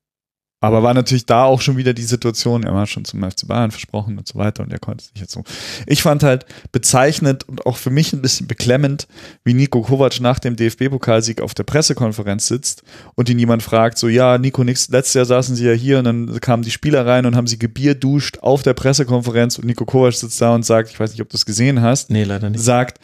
Aber 0.59 0.81
war 0.81 0.95
natürlich 0.95 1.27
da 1.27 1.43
auch 1.43 1.61
schon 1.61 1.77
wieder 1.77 1.93
die 1.93 2.01
Situation, 2.03 2.63
er 2.63 2.73
war 2.73 2.87
schon 2.87 3.05
zum 3.05 3.21
FC 3.21 3.47
Bayern 3.47 3.69
versprochen 3.69 4.17
und 4.17 4.27
so 4.27 4.39
weiter 4.39 4.63
und 4.63 4.73
er 4.73 4.79
konnte 4.79 5.03
es 5.03 5.13
nicht 5.13 5.21
jetzt 5.21 5.33
so. 5.33 5.43
Ich 5.85 6.01
fand 6.01 6.23
halt 6.23 6.47
bezeichnend 6.71 7.47
und 7.47 7.67
auch 7.67 7.77
für 7.77 7.91
mich 7.91 8.11
ein 8.11 8.23
bisschen 8.23 8.47
beklemmend, 8.47 9.07
wie 9.43 9.53
Nico 9.53 9.83
Kovac 9.83 10.19
nach 10.19 10.39
dem 10.39 10.55
DFB-Pokalsieg 10.55 11.41
auf 11.41 11.53
der 11.53 11.63
Pressekonferenz 11.63 12.47
sitzt 12.47 12.81
und 13.13 13.29
ihn 13.29 13.37
jemand 13.37 13.61
fragt, 13.61 13.99
so, 13.99 14.07
ja, 14.07 14.39
Nico, 14.39 14.63
nix, 14.63 14.89
letztes 14.89 15.13
Jahr 15.13 15.25
saßen 15.25 15.55
sie 15.55 15.65
ja 15.65 15.73
hier 15.73 15.99
und 15.99 16.05
dann 16.05 16.39
kamen 16.39 16.63
die 16.63 16.71
Spieler 16.71 17.05
rein 17.05 17.27
und 17.27 17.35
haben 17.35 17.45
sie 17.47 17.59
gebierduscht 17.59 18.39
auf 18.39 18.63
der 18.63 18.73
Pressekonferenz 18.73 19.59
und 19.59 19.65
Nico 19.65 19.85
Kovac 19.85 20.13
sitzt 20.13 20.41
da 20.41 20.55
und 20.55 20.65
sagt, 20.65 20.89
ich 20.89 20.99
weiß 20.99 21.11
nicht, 21.11 21.21
ob 21.21 21.29
du 21.29 21.37
es 21.37 21.45
gesehen 21.45 21.83
hast, 21.83 22.09
Nee, 22.09 22.23
leider 22.23 22.49
nicht. 22.49 22.63
sagt, 22.63 22.99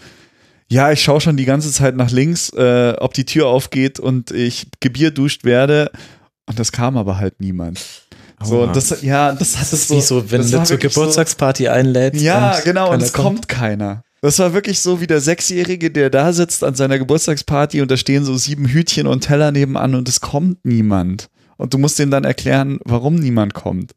ja, 0.69 0.91
ich 0.91 1.03
schaue 1.03 1.21
schon 1.21 1.37
die 1.37 1.45
ganze 1.45 1.71
Zeit 1.71 1.95
nach 1.95 2.09
links, 2.09 2.49
äh, 2.49 2.95
ob 2.97 3.13
die 3.13 3.25
Tür 3.25 3.45
aufgeht 3.45 3.99
und 3.99 4.31
ich 4.31 4.69
gebierduscht 4.79 5.43
werde. 5.43 5.91
Und 6.45 6.59
das 6.59 6.71
kam 6.71 6.97
aber 6.97 7.17
halt 7.17 7.39
niemand. 7.39 7.81
So, 8.43 8.63
und 8.63 8.75
das, 8.75 9.01
ja, 9.01 9.31
das 9.31 9.57
hat 9.57 9.67
es 9.67 9.73
ist 9.73 9.89
wie 9.91 10.01
so, 10.01 10.29
wenn 10.29 10.41
du 10.41 10.63
zur 10.63 10.77
Geburtstagsparty 10.77 11.69
einlädst. 11.69 12.19
So, 12.19 12.25
ja, 12.25 12.55
und 12.57 12.63
genau, 12.65 12.91
und 12.91 13.01
es 13.01 13.13
kommt 13.13 13.47
keiner. 13.47 14.03
Das 14.21 14.39
war 14.39 14.53
wirklich 14.53 14.79
so 14.79 15.01
wie 15.01 15.07
der 15.07 15.21
Sechsjährige, 15.21 15.91
der 15.91 16.09
da 16.09 16.31
sitzt 16.31 16.63
an 16.63 16.75
seiner 16.75 16.97
Geburtstagsparty 16.97 17.81
und 17.81 17.91
da 17.91 17.97
stehen 17.97 18.23
so 18.23 18.37
sieben 18.37 18.67
Hütchen 18.67 19.07
und 19.07 19.21
Teller 19.21 19.51
nebenan 19.51 19.95
und 19.95 20.07
es 20.07 20.21
kommt 20.21 20.63
niemand. 20.63 21.29
Und 21.57 21.73
du 21.73 21.77
musst 21.77 21.99
dem 21.99 22.09
dann 22.09 22.23
erklären, 22.23 22.79
warum 22.85 23.15
niemand 23.15 23.53
kommt. 23.53 23.95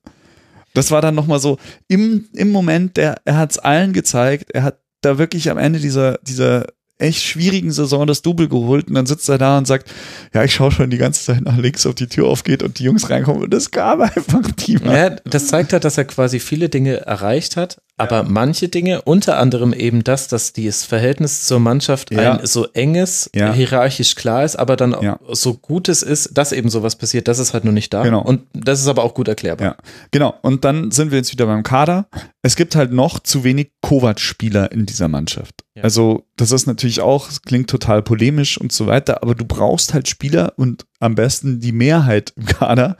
Das 0.74 0.90
war 0.90 1.00
dann 1.00 1.14
nochmal 1.14 1.38
so, 1.38 1.58
im, 1.88 2.26
im 2.32 2.50
Moment, 2.50 2.96
der, 2.96 3.16
er 3.24 3.36
hat 3.36 3.52
es 3.52 3.58
allen 3.58 3.92
gezeigt, 3.92 4.50
er 4.52 4.62
hat 4.62 4.80
da 5.00 5.18
wirklich 5.18 5.50
am 5.50 5.58
Ende 5.58 5.78
dieser, 5.78 6.18
dieser 6.18 6.66
echt 6.98 7.22
schwierigen 7.22 7.72
Saison 7.72 8.06
das 8.06 8.22
Double 8.22 8.48
geholt 8.48 8.88
und 8.88 8.94
dann 8.94 9.06
sitzt 9.06 9.28
er 9.28 9.38
da 9.38 9.58
und 9.58 9.66
sagt, 9.66 9.92
ja, 10.32 10.44
ich 10.44 10.54
schaue 10.54 10.72
schon 10.72 10.90
die 10.90 10.96
ganze 10.96 11.24
Zeit 11.24 11.42
nach 11.42 11.56
links, 11.56 11.84
ob 11.86 11.96
die 11.96 12.06
Tür 12.06 12.26
aufgeht 12.26 12.62
und 12.62 12.78
die 12.78 12.84
Jungs 12.84 13.10
reinkommen 13.10 13.42
und 13.42 13.54
es 13.54 13.70
gab 13.70 14.00
einfach 14.16 14.42
niemand. 14.66 14.96
Ja, 14.96 15.10
das 15.24 15.48
zeigt 15.48 15.72
halt, 15.72 15.84
dass 15.84 15.98
er 15.98 16.04
quasi 16.04 16.40
viele 16.40 16.68
Dinge 16.68 17.00
erreicht 17.06 17.56
hat, 17.56 17.78
aber 17.98 18.24
manche 18.24 18.68
Dinge, 18.68 19.02
unter 19.02 19.38
anderem 19.38 19.72
eben 19.72 20.04
das, 20.04 20.28
dass 20.28 20.52
das 20.52 20.84
Verhältnis 20.84 21.46
zur 21.46 21.60
Mannschaft 21.60 22.10
Ja. 22.12 22.34
ein 22.38 22.46
so 22.46 22.66
enges, 22.74 23.30
Ja. 23.34 23.52
hierarchisch 23.52 24.14
klar 24.16 24.44
ist, 24.44 24.56
aber 24.56 24.76
dann 24.76 24.94
Ja. 25.00 25.18
so 25.32 25.54
gut 25.54 25.88
es 25.88 26.02
ist, 26.02 26.36
dass 26.36 26.52
eben 26.52 26.68
sowas 26.68 26.96
passiert, 26.96 27.26
das 27.26 27.38
ist 27.38 27.54
halt 27.54 27.64
nur 27.64 27.72
nicht 27.72 27.94
da. 27.94 28.02
Genau. 28.02 28.22
Und 28.22 28.42
das 28.52 28.80
ist 28.80 28.88
aber 28.88 29.02
auch 29.02 29.14
gut 29.14 29.28
erklärbar. 29.28 29.66
Ja, 29.66 29.76
genau. 30.10 30.34
Und 30.42 30.64
dann 30.64 30.90
sind 30.90 31.10
wir 31.10 31.18
jetzt 31.18 31.32
wieder 31.32 31.46
beim 31.46 31.62
Kader. 31.62 32.06
Es 32.42 32.54
gibt 32.56 32.76
halt 32.76 32.92
noch 32.92 33.18
zu 33.20 33.44
wenig 33.44 33.70
Kovac-Spieler 33.82 34.70
in 34.72 34.84
dieser 34.86 35.08
Mannschaft. 35.08 35.64
Also, 35.82 36.24
das 36.36 36.52
ist 36.52 36.66
natürlich 36.66 37.00
auch, 37.00 37.28
klingt 37.44 37.68
total 37.68 38.02
polemisch 38.02 38.56
und 38.58 38.72
so 38.72 38.86
weiter, 38.86 39.22
aber 39.22 39.34
du 39.34 39.44
brauchst 39.44 39.92
halt 39.92 40.08
Spieler 40.08 40.54
und 40.56 40.86
am 41.00 41.14
besten 41.14 41.60
die 41.60 41.72
Mehrheit 41.72 42.32
im 42.36 42.46
Kader, 42.46 42.96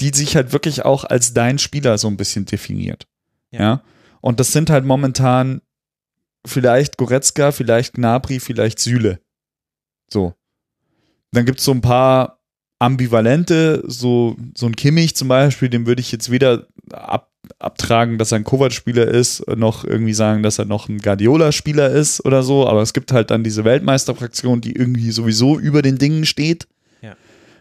die 0.00 0.10
sich 0.12 0.34
halt 0.34 0.52
wirklich 0.52 0.84
auch 0.84 1.04
als 1.04 1.34
dein 1.34 1.58
Spieler 1.58 1.98
so 1.98 2.08
ein 2.08 2.16
bisschen 2.16 2.44
definiert. 2.44 3.06
Ja. 3.52 3.82
Ja. 4.16 4.18
Und 4.20 4.40
das 4.40 4.52
sind 4.52 4.70
halt 4.70 4.84
momentan 4.84 5.62
vielleicht 6.46 6.96
Goretzka, 6.96 7.52
vielleicht 7.52 7.94
Gnabry, 7.94 8.40
vielleicht 8.40 8.78
Süle. 8.78 9.20
So. 10.10 10.34
Dann 11.32 11.44
gibt 11.44 11.58
es 11.58 11.64
so 11.64 11.72
ein 11.72 11.80
paar 11.80 12.40
ambivalente, 12.78 13.82
so, 13.86 14.36
so 14.54 14.66
ein 14.66 14.76
Kimmich 14.76 15.16
zum 15.16 15.28
Beispiel, 15.28 15.68
dem 15.68 15.86
würde 15.86 16.00
ich 16.00 16.12
jetzt 16.12 16.30
weder 16.30 16.66
ab, 16.92 17.32
abtragen, 17.58 18.18
dass 18.18 18.32
er 18.32 18.36
ein 18.36 18.44
Kovac-Spieler 18.44 19.08
ist, 19.08 19.46
noch 19.48 19.84
irgendwie 19.84 20.12
sagen, 20.12 20.42
dass 20.42 20.58
er 20.58 20.66
noch 20.66 20.88
ein 20.88 20.98
Guardiola-Spieler 20.98 21.90
ist 21.90 22.24
oder 22.24 22.42
so, 22.42 22.66
aber 22.66 22.82
es 22.82 22.92
gibt 22.92 23.12
halt 23.12 23.30
dann 23.30 23.44
diese 23.44 23.64
Weltmeisterfraktion, 23.64 24.60
die 24.60 24.76
irgendwie 24.76 25.10
sowieso 25.10 25.58
über 25.58 25.82
den 25.82 25.98
Dingen 25.98 26.26
steht. 26.26 26.68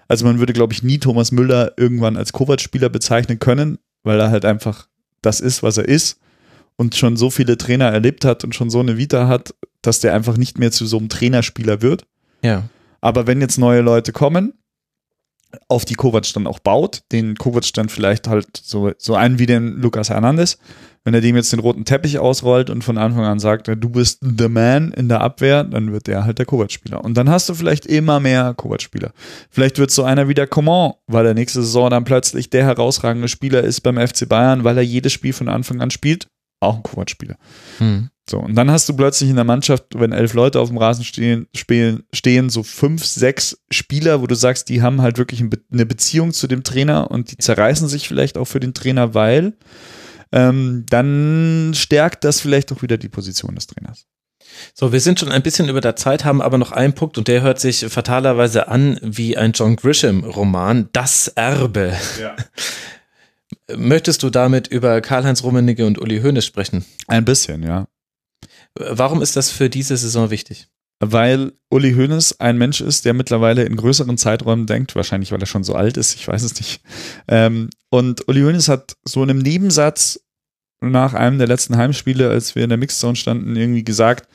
Also 0.07 0.25
man 0.25 0.37
würde, 0.37 0.53
glaube 0.53 0.71
ich, 0.71 0.83
nie 0.83 0.99
Thomas 0.99 1.31
Müller 1.31 1.73
irgendwann 1.77 2.17
als 2.17 2.31
Kovac-Spieler 2.31 2.89
bezeichnen 2.89 3.39
können, 3.39 3.79
weil 4.03 4.19
er 4.19 4.29
halt 4.29 4.45
einfach 4.45 4.87
das 5.21 5.39
ist, 5.39 5.63
was 5.63 5.77
er 5.77 5.87
ist 5.87 6.19
und 6.77 6.95
schon 6.95 7.17
so 7.17 7.29
viele 7.29 7.57
Trainer 7.57 7.85
erlebt 7.85 8.25
hat 8.25 8.43
und 8.43 8.55
schon 8.55 8.69
so 8.69 8.79
eine 8.79 8.97
Vita 8.97 9.27
hat, 9.27 9.53
dass 9.81 9.99
der 9.99 10.13
einfach 10.13 10.37
nicht 10.37 10.59
mehr 10.59 10.71
zu 10.71 10.85
so 10.85 10.97
einem 10.97 11.09
Trainerspieler 11.09 11.81
wird. 11.81 12.05
Ja. 12.43 12.63
Aber 13.01 13.27
wenn 13.27 13.41
jetzt 13.41 13.57
neue 13.57 13.81
Leute 13.81 14.11
kommen, 14.11 14.53
auf 15.67 15.85
die 15.85 15.95
Kovac 15.95 16.31
dann 16.33 16.47
auch 16.47 16.59
baut, 16.59 17.03
den 17.11 17.35
Kovac 17.35 17.71
dann 17.73 17.89
vielleicht 17.89 18.27
halt 18.27 18.47
so, 18.61 18.91
so 18.97 19.15
einen 19.15 19.39
wie 19.39 19.45
den 19.45 19.79
Lucas 19.79 20.09
Hernandez, 20.09 20.57
wenn 21.03 21.13
er 21.13 21.21
dem 21.21 21.35
jetzt 21.35 21.53
den 21.53 21.59
roten 21.59 21.85
Teppich 21.85 22.17
ausrollt 22.17 22.69
und 22.69 22.83
von 22.83 22.97
Anfang 22.97 23.25
an 23.25 23.39
sagt, 23.39 23.67
du 23.67 23.89
bist 23.89 24.19
the 24.21 24.49
man 24.49 24.91
in 24.91 25.07
der 25.07 25.21
Abwehr, 25.21 25.63
dann 25.63 25.91
wird 25.91 26.07
der 26.07 26.25
halt 26.25 26.39
der 26.39 26.47
Kovac-Spieler. 26.47 27.03
Und 27.03 27.15
dann 27.15 27.29
hast 27.29 27.47
du 27.47 27.53
vielleicht 27.53 27.85
immer 27.85 28.19
mehr 28.19 28.55
Kovac-Spieler. 28.55 29.11
Vielleicht 29.51 29.77
wird 29.77 29.91
so 29.91 30.03
einer 30.03 30.27
wie 30.27 30.33
der 30.33 30.47
Coman, 30.47 30.93
weil 31.05 31.27
er 31.27 31.35
nächste 31.35 31.61
Saison 31.61 31.91
dann 31.91 32.05
plötzlich 32.05 32.49
der 32.49 32.65
herausragende 32.65 33.27
Spieler 33.27 33.63
ist 33.63 33.81
beim 33.81 33.97
FC 33.97 34.27
Bayern, 34.27 34.63
weil 34.63 34.77
er 34.77 34.83
jedes 34.83 35.13
Spiel 35.13 35.33
von 35.33 35.47
Anfang 35.47 35.79
an 35.79 35.91
spielt. 35.91 36.27
Auch 36.59 36.77
ein 36.77 36.83
Kovac-Spieler. 36.83 37.37
Hm. 37.79 38.09
So, 38.27 38.39
und 38.39 38.55
dann 38.55 38.71
hast 38.71 38.89
du 38.89 38.95
plötzlich 38.95 39.29
in 39.29 39.35
der 39.35 39.45
Mannschaft, 39.45 39.85
wenn 39.93 40.11
elf 40.11 40.33
Leute 40.33 40.59
auf 40.59 40.69
dem 40.69 40.79
Rasen 40.79 41.03
stehen, 41.03 41.47
spielen, 41.53 42.03
stehen 42.11 42.49
so 42.49 42.63
fünf, 42.63 43.05
sechs 43.05 43.59
Spieler, 43.69 44.21
wo 44.21 44.25
du 44.27 44.33
sagst, 44.33 44.69
die 44.69 44.81
haben 44.81 45.03
halt 45.03 45.19
wirklich 45.19 45.41
eine 45.41 45.85
Beziehung 45.85 46.33
zu 46.33 46.47
dem 46.47 46.63
Trainer 46.63 47.11
und 47.11 47.31
die 47.31 47.37
zerreißen 47.37 47.87
sich 47.87 48.07
vielleicht 48.07 48.39
auch 48.39 48.45
für 48.45 48.59
den 48.59 48.73
Trainer, 48.73 49.13
weil 49.13 49.53
ähm, 50.31 50.85
dann 50.89 51.73
stärkt 51.75 52.23
das 52.23 52.41
vielleicht 52.41 52.71
auch 52.71 52.81
wieder 52.81 52.97
die 52.97 53.09
Position 53.09 53.53
des 53.53 53.67
Trainers. 53.67 54.07
So, 54.73 54.91
wir 54.91 55.01
sind 55.01 55.19
schon 55.19 55.31
ein 55.31 55.43
bisschen 55.43 55.69
über 55.69 55.81
der 55.81 55.95
Zeit, 55.95 56.25
haben 56.25 56.41
aber 56.41 56.57
noch 56.57 56.71
einen 56.71 56.93
Punkt 56.93 57.17
und 57.17 57.27
der 57.27 57.41
hört 57.41 57.59
sich 57.59 57.85
fatalerweise 57.89 58.67
an 58.67 58.99
wie 59.01 59.37
ein 59.37 59.51
John 59.51 59.75
Grisham-Roman, 59.75 60.89
Das 60.93 61.27
Erbe. 61.27 61.95
Ja. 62.19 62.35
Möchtest 63.73 64.21
du 64.23 64.29
damit 64.29 64.67
über 64.67 65.01
Karl-Heinz 65.01 65.43
Rummenigge 65.43 65.85
und 65.85 65.99
Uli 65.99 66.21
Hoeneß 66.21 66.45
sprechen? 66.45 66.85
Ein 67.07 67.25
bisschen, 67.25 67.63
ja. 67.63 67.87
Warum 68.75 69.21
ist 69.21 69.35
das 69.35 69.49
für 69.49 69.69
diese 69.69 69.97
Saison 69.97 70.29
wichtig? 70.29 70.67
Weil 70.99 71.53
Uli 71.69 71.93
Hoeneß 71.93 72.39
ein 72.39 72.57
Mensch 72.57 72.79
ist, 72.79 73.05
der 73.05 73.13
mittlerweile 73.13 73.63
in 73.63 73.75
größeren 73.75 74.17
Zeiträumen 74.17 74.65
denkt, 74.65 74.95
wahrscheinlich 74.95 75.31
weil 75.31 75.41
er 75.41 75.47
schon 75.47 75.63
so 75.63 75.73
alt 75.73 75.97
ist, 75.97 76.15
ich 76.15 76.27
weiß 76.27 76.43
es 76.43 76.55
nicht. 76.55 76.81
Ähm, 77.27 77.69
und 77.89 78.27
Uli 78.27 78.41
Hoeneß 78.41 78.69
hat 78.69 78.95
so 79.03 79.23
in 79.23 79.29
einem 79.29 79.39
Nebensatz 79.39 80.19
nach 80.79 81.13
einem 81.13 81.37
der 81.37 81.47
letzten 81.47 81.75
Heimspiele, 81.75 82.29
als 82.29 82.55
wir 82.55 82.63
in 82.63 82.69
der 82.69 82.77
Mixzone 82.77 83.15
standen, 83.15 83.55
irgendwie 83.55 83.83
gesagt, 83.83 84.29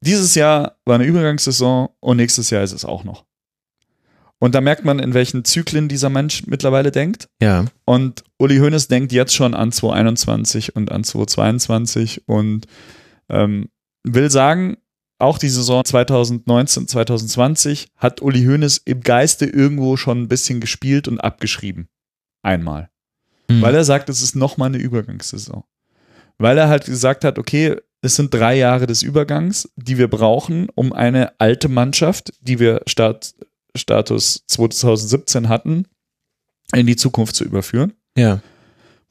dieses 0.00 0.34
Jahr 0.34 0.78
war 0.84 0.96
eine 0.96 1.04
Übergangssaison 1.04 1.90
und 2.00 2.16
nächstes 2.16 2.50
Jahr 2.50 2.62
ist 2.62 2.72
es 2.72 2.84
auch 2.84 3.04
noch. 3.04 3.24
Und 4.40 4.54
da 4.54 4.62
merkt 4.62 4.84
man, 4.84 4.98
in 4.98 5.14
welchen 5.14 5.44
Zyklen 5.44 5.88
dieser 5.88 6.08
Mensch 6.08 6.46
mittlerweile 6.46 6.90
denkt. 6.90 7.28
Ja. 7.42 7.66
Und 7.84 8.24
Uli 8.38 8.56
Hoeneß 8.56 8.88
denkt 8.88 9.12
jetzt 9.12 9.34
schon 9.34 9.54
an 9.54 9.70
2021 9.70 10.74
und 10.74 10.90
an 10.90 11.04
2022 11.04 12.26
und 12.26 12.66
ähm, 13.28 13.68
will 14.02 14.30
sagen, 14.30 14.78
auch 15.18 15.36
die 15.36 15.50
Saison 15.50 15.84
2019, 15.84 16.88
2020 16.88 17.88
hat 17.96 18.22
Uli 18.22 18.42
Hoeneß 18.42 18.78
im 18.86 19.02
Geiste 19.02 19.44
irgendwo 19.44 19.98
schon 19.98 20.22
ein 20.22 20.28
bisschen 20.28 20.60
gespielt 20.60 21.06
und 21.06 21.20
abgeschrieben. 21.20 21.88
Einmal. 22.42 22.88
Hm. 23.50 23.60
Weil 23.60 23.74
er 23.74 23.84
sagt, 23.84 24.08
es 24.08 24.22
ist 24.22 24.34
nochmal 24.34 24.68
eine 24.68 24.78
Übergangssaison. 24.78 25.64
Weil 26.38 26.56
er 26.56 26.68
halt 26.68 26.86
gesagt 26.86 27.24
hat, 27.24 27.38
okay, 27.38 27.76
es 28.00 28.16
sind 28.16 28.32
drei 28.32 28.56
Jahre 28.56 28.86
des 28.86 29.02
Übergangs, 29.02 29.68
die 29.76 29.98
wir 29.98 30.08
brauchen, 30.08 30.68
um 30.74 30.94
eine 30.94 31.38
alte 31.38 31.68
Mannschaft, 31.68 32.32
die 32.40 32.58
wir 32.58 32.80
Start, 32.86 33.34
Status 33.76 34.44
2017 34.46 35.48
hatten, 35.48 35.86
in 36.74 36.86
die 36.86 36.96
Zukunft 36.96 37.34
zu 37.34 37.44
überführen. 37.44 37.92
Ja. 38.16 38.40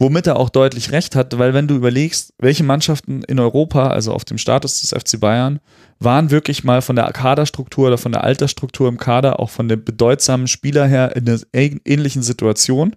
Womit 0.02 0.28
er 0.28 0.38
auch 0.38 0.50
deutlich 0.50 0.92
recht 0.94 1.14
hat, 1.16 1.38
weil 1.38 1.54
wenn 1.54 1.68
du 1.68 1.76
überlegst, 1.76 2.34
welche 2.38 2.64
Mannschaften 2.64 3.22
in 3.24 3.38
Europa, 3.38 3.90
also 3.90 4.14
auf 4.14 4.24
dem 4.24 4.38
Status 4.38 4.80
des 4.80 4.92
FC 4.92 5.20
Bayern, 5.20 5.60
waren 6.00 6.32
wirklich 6.32 6.64
mal 6.64 6.82
von 6.82 6.96
der 6.96 7.12
Kaderstruktur 7.12 7.88
oder 7.88 7.98
von 7.98 8.14
der 8.14 8.24
Altersstruktur 8.24 8.88
im 8.88 8.98
Kader, 8.98 9.42
auch 9.42 9.50
von 9.50 9.68
dem 9.68 9.84
bedeutsamen 9.84 10.48
Spieler 10.48 10.88
her 10.88 11.18
in 11.18 11.28
einer 11.28 11.40
ähnlichen 11.52 12.24
Situation. 12.24 12.96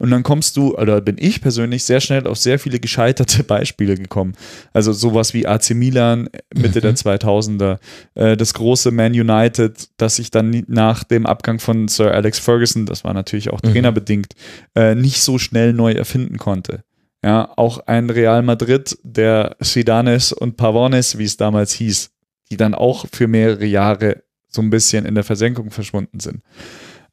Und 0.00 0.10
dann 0.10 0.22
kommst 0.22 0.56
du, 0.56 0.76
oder 0.76 1.00
bin 1.02 1.16
ich 1.18 1.42
persönlich 1.42 1.84
sehr 1.84 2.00
schnell 2.00 2.26
auf 2.26 2.38
sehr 2.38 2.58
viele 2.58 2.80
gescheiterte 2.80 3.44
Beispiele 3.44 3.94
gekommen. 3.96 4.32
Also 4.72 4.92
sowas 4.92 5.34
wie 5.34 5.46
AC 5.46 5.70
Milan 5.74 6.28
Mitte 6.54 6.78
Mhm. 6.78 6.82
der 6.82 6.96
2000er, 6.96 7.78
äh, 8.14 8.36
das 8.36 8.54
große 8.54 8.90
Man 8.90 9.12
United, 9.12 9.88
das 9.98 10.16
sich 10.16 10.30
dann 10.30 10.64
nach 10.68 11.04
dem 11.04 11.26
Abgang 11.26 11.58
von 11.60 11.86
Sir 11.88 12.12
Alex 12.14 12.38
Ferguson, 12.38 12.86
das 12.86 13.04
war 13.04 13.12
natürlich 13.14 13.50
auch 13.50 13.62
Mhm. 13.62 13.72
trainerbedingt, 13.72 14.34
äh, 14.74 14.94
nicht 14.94 15.20
so 15.22 15.38
schnell 15.38 15.74
neu 15.74 15.92
erfinden 15.92 16.38
konnte. 16.38 16.82
Ja, 17.22 17.52
auch 17.56 17.80
ein 17.86 18.08
Real 18.08 18.42
Madrid, 18.42 18.96
der 19.02 19.56
Sidanes 19.60 20.32
und 20.32 20.56
Pavones, 20.56 21.18
wie 21.18 21.24
es 21.24 21.36
damals 21.36 21.72
hieß, 21.74 22.10
die 22.50 22.56
dann 22.56 22.74
auch 22.74 23.04
für 23.12 23.28
mehrere 23.28 23.66
Jahre 23.66 24.22
so 24.48 24.62
ein 24.62 24.70
bisschen 24.70 25.04
in 25.04 25.14
der 25.14 25.24
Versenkung 25.24 25.70
verschwunden 25.70 26.18
sind. 26.20 26.40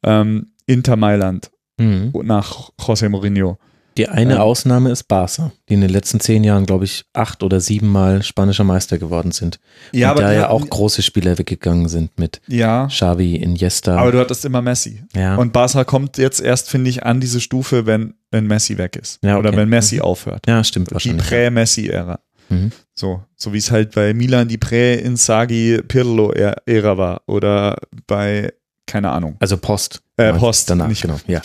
Ähm, 0.02 0.52
Inter 0.64 0.96
Mailand 0.96 1.50
Mhm. 1.78 2.12
nach 2.24 2.70
José 2.80 3.08
Mourinho. 3.08 3.58
Die 3.96 4.08
eine 4.08 4.34
Ähm. 4.34 4.40
Ausnahme 4.40 4.92
ist 4.92 5.08
Barca, 5.08 5.50
die 5.68 5.74
in 5.74 5.80
den 5.80 5.90
letzten 5.90 6.20
zehn 6.20 6.44
Jahren, 6.44 6.66
glaube 6.66 6.84
ich, 6.84 7.04
acht 7.14 7.42
oder 7.42 7.58
sieben 7.58 7.88
Mal 7.88 8.22
spanischer 8.22 8.62
Meister 8.62 8.96
geworden 8.96 9.32
sind. 9.32 9.58
und 9.92 10.00
da 10.00 10.14
die 10.14 10.20
ja 10.36 10.50
auch 10.50 10.64
große 10.68 11.02
Spieler 11.02 11.36
weggegangen 11.36 11.88
sind 11.88 12.16
mit 12.16 12.40
Ja, 12.46 12.86
Xavi, 12.86 13.34
Iniesta. 13.34 13.96
aber 13.96 14.12
du 14.12 14.20
hattest 14.20 14.44
immer 14.44 14.62
Messi. 14.62 15.02
ja. 15.16 15.34
Und 15.34 15.52
Barca 15.52 15.82
kommt 15.82 16.16
jetzt 16.16 16.40
erst, 16.40 16.70
finde 16.70 16.90
ich, 16.90 17.02
an 17.04 17.18
diese 17.18 17.40
Stufe, 17.40 17.86
wenn, 17.86 18.14
wenn 18.30 18.46
Messi 18.46 18.78
weg 18.78 18.94
ist. 18.94 19.18
Ja, 19.24 19.36
okay. 19.36 19.48
Oder 19.48 19.56
wenn 19.56 19.68
Messi 19.68 19.96
Mhm. 19.96 20.02
aufhört. 20.02 20.46
ja, 20.46 20.62
stimmt 20.62 20.90
Die 20.90 20.94
wahrscheinlich. 20.94 21.26
Prä-Messi-Ära. 21.26 22.20
Mhm. 22.50 22.70
So, 22.94 23.24
so 23.36 23.52
wie 23.52 23.58
es 23.58 23.72
halt 23.72 23.96
bei 23.96 24.14
Milan 24.14 24.46
die 24.46 24.58
Prä-Insagi-Pirlo-Ära 24.58 26.96
war. 26.98 27.22
Oder 27.26 27.78
bei, 28.06 28.52
keine 28.88 29.10
Ahnung, 29.10 29.36
Also 29.38 29.56
Post. 29.56 30.02
Äh, 30.16 30.32
Post, 30.32 30.68
Danach, 30.70 30.88
nicht- 30.88 31.02
genau. 31.02 31.20
Ja. 31.28 31.40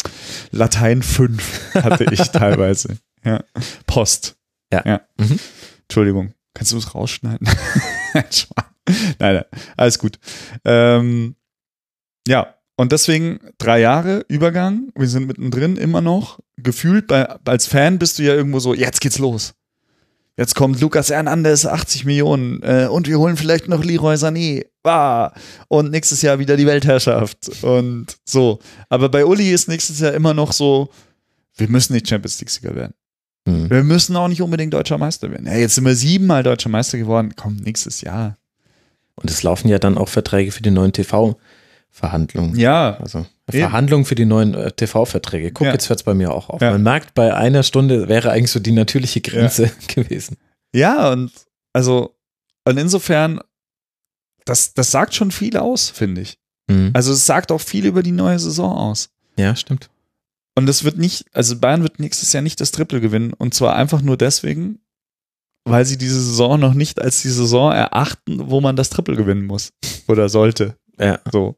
Latein 0.50 1.02
5 1.02 1.74
hatte 1.74 2.04
ich 2.10 2.20
teilweise. 2.32 2.96
Ja. 3.24 3.44
Post. 3.86 4.36
Ja. 4.72 4.82
ja. 4.86 5.00
Mhm. 5.18 5.38
Entschuldigung. 5.82 6.32
Kannst 6.54 6.72
du 6.72 6.78
es 6.78 6.94
rausschneiden? 6.94 7.46
Nein, 8.14 8.24
nein, 9.18 9.44
alles 9.76 9.98
gut. 9.98 10.18
Ähm, 10.64 11.36
ja, 12.28 12.54
und 12.76 12.92
deswegen 12.92 13.40
drei 13.58 13.80
Jahre 13.80 14.24
Übergang. 14.28 14.90
Wir 14.94 15.08
sind 15.08 15.26
mittendrin 15.26 15.76
immer 15.76 16.00
noch. 16.00 16.38
Gefühlt 16.56 17.06
bei, 17.08 17.24
als 17.46 17.66
Fan 17.66 17.98
bist 17.98 18.18
du 18.18 18.22
ja 18.24 18.34
irgendwo 18.34 18.60
so, 18.60 18.74
jetzt 18.74 19.00
geht's 19.00 19.18
los. 19.18 19.54
Jetzt 20.36 20.56
kommt 20.56 20.80
Lukas 20.80 21.10
Hernandez, 21.10 21.64
80 21.64 22.04
Millionen. 22.04 22.60
Äh, 22.62 22.88
und 22.90 23.06
wir 23.06 23.18
holen 23.18 23.36
vielleicht 23.36 23.68
noch 23.68 23.84
Leroy 23.84 24.14
Sané. 24.16 24.66
Ah, 24.82 25.32
und 25.68 25.90
nächstes 25.90 26.22
Jahr 26.22 26.38
wieder 26.38 26.56
die 26.56 26.66
Weltherrschaft. 26.66 27.62
Und 27.62 28.16
so. 28.24 28.58
Aber 28.88 29.08
bei 29.08 29.24
Uli 29.24 29.50
ist 29.52 29.68
nächstes 29.68 30.00
Jahr 30.00 30.12
immer 30.12 30.34
noch 30.34 30.52
so, 30.52 30.90
wir 31.56 31.68
müssen 31.68 31.92
nicht 31.92 32.08
Champions 32.08 32.40
League-Sieger 32.40 32.74
werden. 32.74 32.94
Mhm. 33.46 33.70
Wir 33.70 33.84
müssen 33.84 34.16
auch 34.16 34.28
nicht 34.28 34.42
unbedingt 34.42 34.74
deutscher 34.74 34.98
Meister 34.98 35.30
werden. 35.30 35.46
Ja, 35.46 35.54
jetzt 35.54 35.76
sind 35.76 35.84
wir 35.84 35.94
siebenmal 35.94 36.42
deutscher 36.42 36.68
Meister 36.68 36.98
geworden. 36.98 37.34
Komm, 37.36 37.56
nächstes 37.56 38.00
Jahr. 38.00 38.36
Und 39.14 39.30
es 39.30 39.42
laufen 39.44 39.68
ja 39.68 39.78
dann 39.78 39.96
auch 39.96 40.08
Verträge 40.08 40.50
für 40.50 40.62
die 40.62 40.72
neuen 40.72 40.92
TV-Verhandlungen. 40.92 42.56
Ja, 42.56 42.96
Also. 42.96 43.26
Verhandlungen 43.50 44.04
für 44.06 44.14
die 44.14 44.24
neuen 44.24 44.54
äh, 44.54 44.72
TV-Verträge. 44.72 45.52
Guck, 45.52 45.66
Ja. 45.66 45.72
jetzt 45.72 45.88
hört 45.88 46.00
es 46.00 46.04
bei 46.04 46.14
mir 46.14 46.32
auch 46.32 46.48
auf. 46.48 46.62
Ja. 46.62 46.70
Man 46.72 46.82
merkt, 46.82 47.14
bei 47.14 47.34
einer 47.34 47.62
Stunde 47.62 48.08
wäre 48.08 48.30
eigentlich 48.30 48.50
so 48.50 48.60
die 48.60 48.72
natürliche 48.72 49.20
Grenze 49.20 49.70
gewesen. 49.94 50.36
ja, 50.74 51.10
und 51.12 51.30
also, 51.72 52.16
und 52.66 52.78
insofern, 52.78 53.40
das, 54.44 54.74
das 54.74 54.90
sagt 54.90 55.14
schon 55.14 55.30
viel 55.30 55.56
aus, 55.56 55.90
finde 55.90 56.20
ich. 56.22 56.38
Mhm. 56.70 56.90
Also, 56.94 57.12
es 57.12 57.26
sagt 57.26 57.50
auch 57.52 57.60
viel 57.60 57.84
über 57.86 58.02
die 58.02 58.12
neue 58.12 58.38
Saison 58.38 58.72
aus. 58.76 59.10
Ja, 59.36 59.54
stimmt. 59.56 59.90
Und 60.56 60.68
es 60.68 60.84
wird 60.84 60.96
nicht, 60.98 61.26
also 61.32 61.58
Bayern 61.58 61.82
wird 61.82 61.98
nächstes 61.98 62.32
Jahr 62.32 62.42
nicht 62.42 62.60
das 62.60 62.70
Triple 62.70 63.00
gewinnen. 63.00 63.32
Und 63.32 63.54
zwar 63.54 63.74
einfach 63.74 64.02
nur 64.02 64.16
deswegen, 64.16 64.78
weil 65.64 65.84
sie 65.84 65.98
diese 65.98 66.20
Saison 66.22 66.60
noch 66.60 66.74
nicht 66.74 67.00
als 67.00 67.22
die 67.22 67.28
Saison 67.30 67.72
erachten, 67.72 68.48
wo 68.50 68.60
man 68.60 68.76
das 68.76 68.88
Triple 68.90 69.16
gewinnen 69.16 69.46
muss. 69.46 69.72
Oder 70.06 70.28
sollte. 70.28 70.76
Ja. 70.98 71.18
So. 71.32 71.56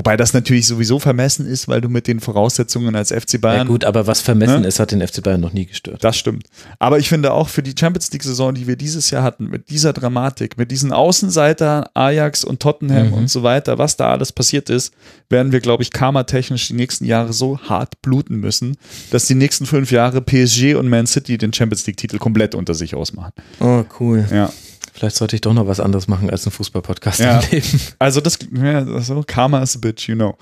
Wobei 0.00 0.16
das 0.16 0.32
natürlich 0.32 0.66
sowieso 0.66 0.98
vermessen 0.98 1.44
ist, 1.44 1.68
weil 1.68 1.82
du 1.82 1.90
mit 1.90 2.06
den 2.06 2.20
Voraussetzungen 2.20 2.96
als 2.96 3.10
FC 3.12 3.34
ja, 3.34 3.38
Bayern. 3.40 3.68
gut, 3.68 3.84
aber 3.84 4.06
was 4.06 4.22
vermessen 4.22 4.62
Ne? 4.62 4.66
ist, 4.66 4.80
hat 4.80 4.92
den 4.92 5.06
FC 5.06 5.22
Bayern 5.22 5.42
noch 5.42 5.52
nie 5.52 5.66
gestört. 5.66 6.02
Das 6.02 6.16
stimmt. 6.16 6.46
Aber 6.78 6.98
ich 6.98 7.10
finde 7.10 7.32
auch 7.34 7.50
für 7.50 7.62
die 7.62 7.74
Champions 7.78 8.10
League-Saison, 8.10 8.54
die 8.54 8.66
wir 8.66 8.76
dieses 8.76 9.10
Jahr 9.10 9.22
hatten, 9.22 9.50
mit 9.50 9.68
dieser 9.68 9.92
Dramatik, 9.92 10.56
mit 10.56 10.70
diesen 10.70 10.90
Außenseitern, 10.90 11.84
Ajax 11.92 12.44
und 12.44 12.60
Tottenham 12.60 13.08
Mhm. 13.08 13.12
und 13.12 13.30
so 13.30 13.42
weiter, 13.42 13.76
was 13.76 13.98
da 13.98 14.10
alles 14.10 14.32
passiert 14.32 14.70
ist, 14.70 14.94
werden 15.28 15.52
wir, 15.52 15.60
glaube 15.60 15.82
ich, 15.82 15.90
karmatechnisch 15.90 16.68
die 16.68 16.74
nächsten 16.74 17.04
Jahre 17.04 17.34
so 17.34 17.58
hart 17.58 18.00
bluten 18.00 18.36
müssen, 18.36 18.78
dass 19.10 19.26
die 19.26 19.34
nächsten 19.34 19.66
fünf 19.66 19.92
Jahre 19.92 20.22
PSG 20.22 20.76
und 20.76 20.88
Man 20.88 21.06
City 21.08 21.36
den 21.36 21.52
Champions 21.52 21.86
League-Titel 21.86 22.16
komplett 22.16 22.54
unter 22.54 22.72
sich 22.72 22.94
ausmachen. 22.94 23.32
Oh, 23.60 23.84
cool. 24.00 24.24
Ja. 24.32 24.50
Vielleicht 24.92 25.16
sollte 25.16 25.36
ich 25.36 25.40
doch 25.42 25.54
noch 25.54 25.66
was 25.66 25.80
anderes 25.80 26.08
machen 26.08 26.30
als 26.30 26.44
einen 26.44 26.52
Fußball-Podcast 26.52 27.20
Ja. 27.20 27.40
im 27.40 27.50
Leben. 27.50 27.80
Also 27.98 28.20
das, 28.20 28.38
ja, 28.52 29.00
so, 29.00 29.22
Karma 29.26 29.62
is 29.62 29.76
a 29.76 29.78
bitch, 29.78 30.08
you 30.08 30.14
know. 30.14 30.36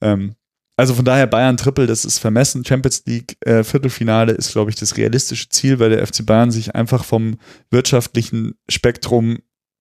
Ähm, 0.00 0.34
also 0.76 0.94
von 0.94 1.04
daher 1.04 1.26
Bayern 1.26 1.56
Triple, 1.58 1.86
das 1.86 2.04
ist 2.04 2.18
vermessen. 2.18 2.64
Champions 2.64 3.02
League 3.06 3.36
äh, 3.40 3.62
Viertelfinale 3.62 4.32
ist, 4.32 4.52
glaube 4.52 4.70
ich, 4.70 4.76
das 4.76 4.96
realistische 4.96 5.48
Ziel, 5.50 5.78
weil 5.78 5.90
der 5.90 6.06
FC 6.06 6.24
Bayern 6.24 6.50
sich 6.50 6.74
einfach 6.74 7.04
vom 7.04 7.38
wirtschaftlichen 7.70 8.54
Spektrum 8.68 9.38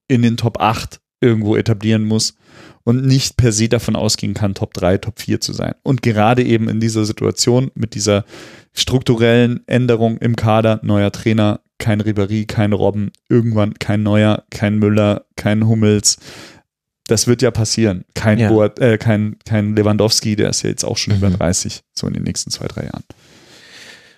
in 0.07 0.21
den 0.21 0.35
Top 0.37 0.59
8 0.59 0.99
irgendwo 1.21 1.55
etablieren 1.55 2.03
muss 2.03 2.33
und 2.83 3.05
nicht 3.05 3.37
per 3.37 3.51
se 3.51 3.69
davon 3.69 3.95
ausgehen 3.95 4.33
kann, 4.33 4.55
Top 4.55 4.73
3, 4.73 4.97
Top 4.97 5.19
4 5.19 5.39
zu 5.39 5.53
sein. 5.53 5.75
Und 5.83 6.01
gerade 6.01 6.43
eben 6.43 6.67
in 6.67 6.79
dieser 6.79 7.05
Situation 7.05 7.71
mit 7.75 7.93
dieser 7.93 8.25
strukturellen 8.73 9.61
Änderung 9.67 10.17
im 10.17 10.35
Kader, 10.35 10.79
neuer 10.83 11.11
Trainer, 11.11 11.59
kein 11.77 12.01
Ribéry, 12.01 12.45
kein 12.45 12.73
Robben, 12.73 13.11
irgendwann 13.29 13.73
kein 13.75 14.03
Neuer, 14.03 14.43
kein 14.51 14.77
Müller, 14.79 15.25
kein 15.35 15.67
Hummels. 15.67 16.17
Das 17.07 17.27
wird 17.27 17.41
ja 17.41 17.51
passieren. 17.51 18.05
Kein, 18.13 18.37
Ja. 18.39 18.49
Boat, 18.49 18.79
äh, 18.79 18.97
kein, 18.97 19.35
kein 19.45 19.75
Lewandowski, 19.75 20.35
der 20.35 20.49
ist 20.51 20.61
ja 20.61 20.69
jetzt 20.69 20.85
auch 20.85 20.97
schon 20.97 21.15
über 21.15 21.29
Mhm. 21.29 21.37
30, 21.39 21.81
so 21.93 22.07
in 22.07 22.13
den 22.13 22.23
nächsten 22.23 22.51
zwei, 22.51 22.67
drei 22.67 22.83
Jahren. 22.83 23.03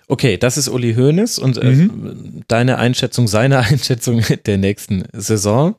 Okay, 0.06 0.36
das 0.36 0.58
ist 0.58 0.68
Uli 0.68 0.94
Hoeneß 0.94 1.38
und 1.38 1.56
äh, 1.56 1.70
Mhm. 1.72 2.42
deine 2.46 2.78
Einschätzung, 2.78 3.26
seine 3.26 3.58
Einschätzung 3.66 4.22
der 4.46 4.58
nächsten 4.58 5.04
Saison. 5.12 5.76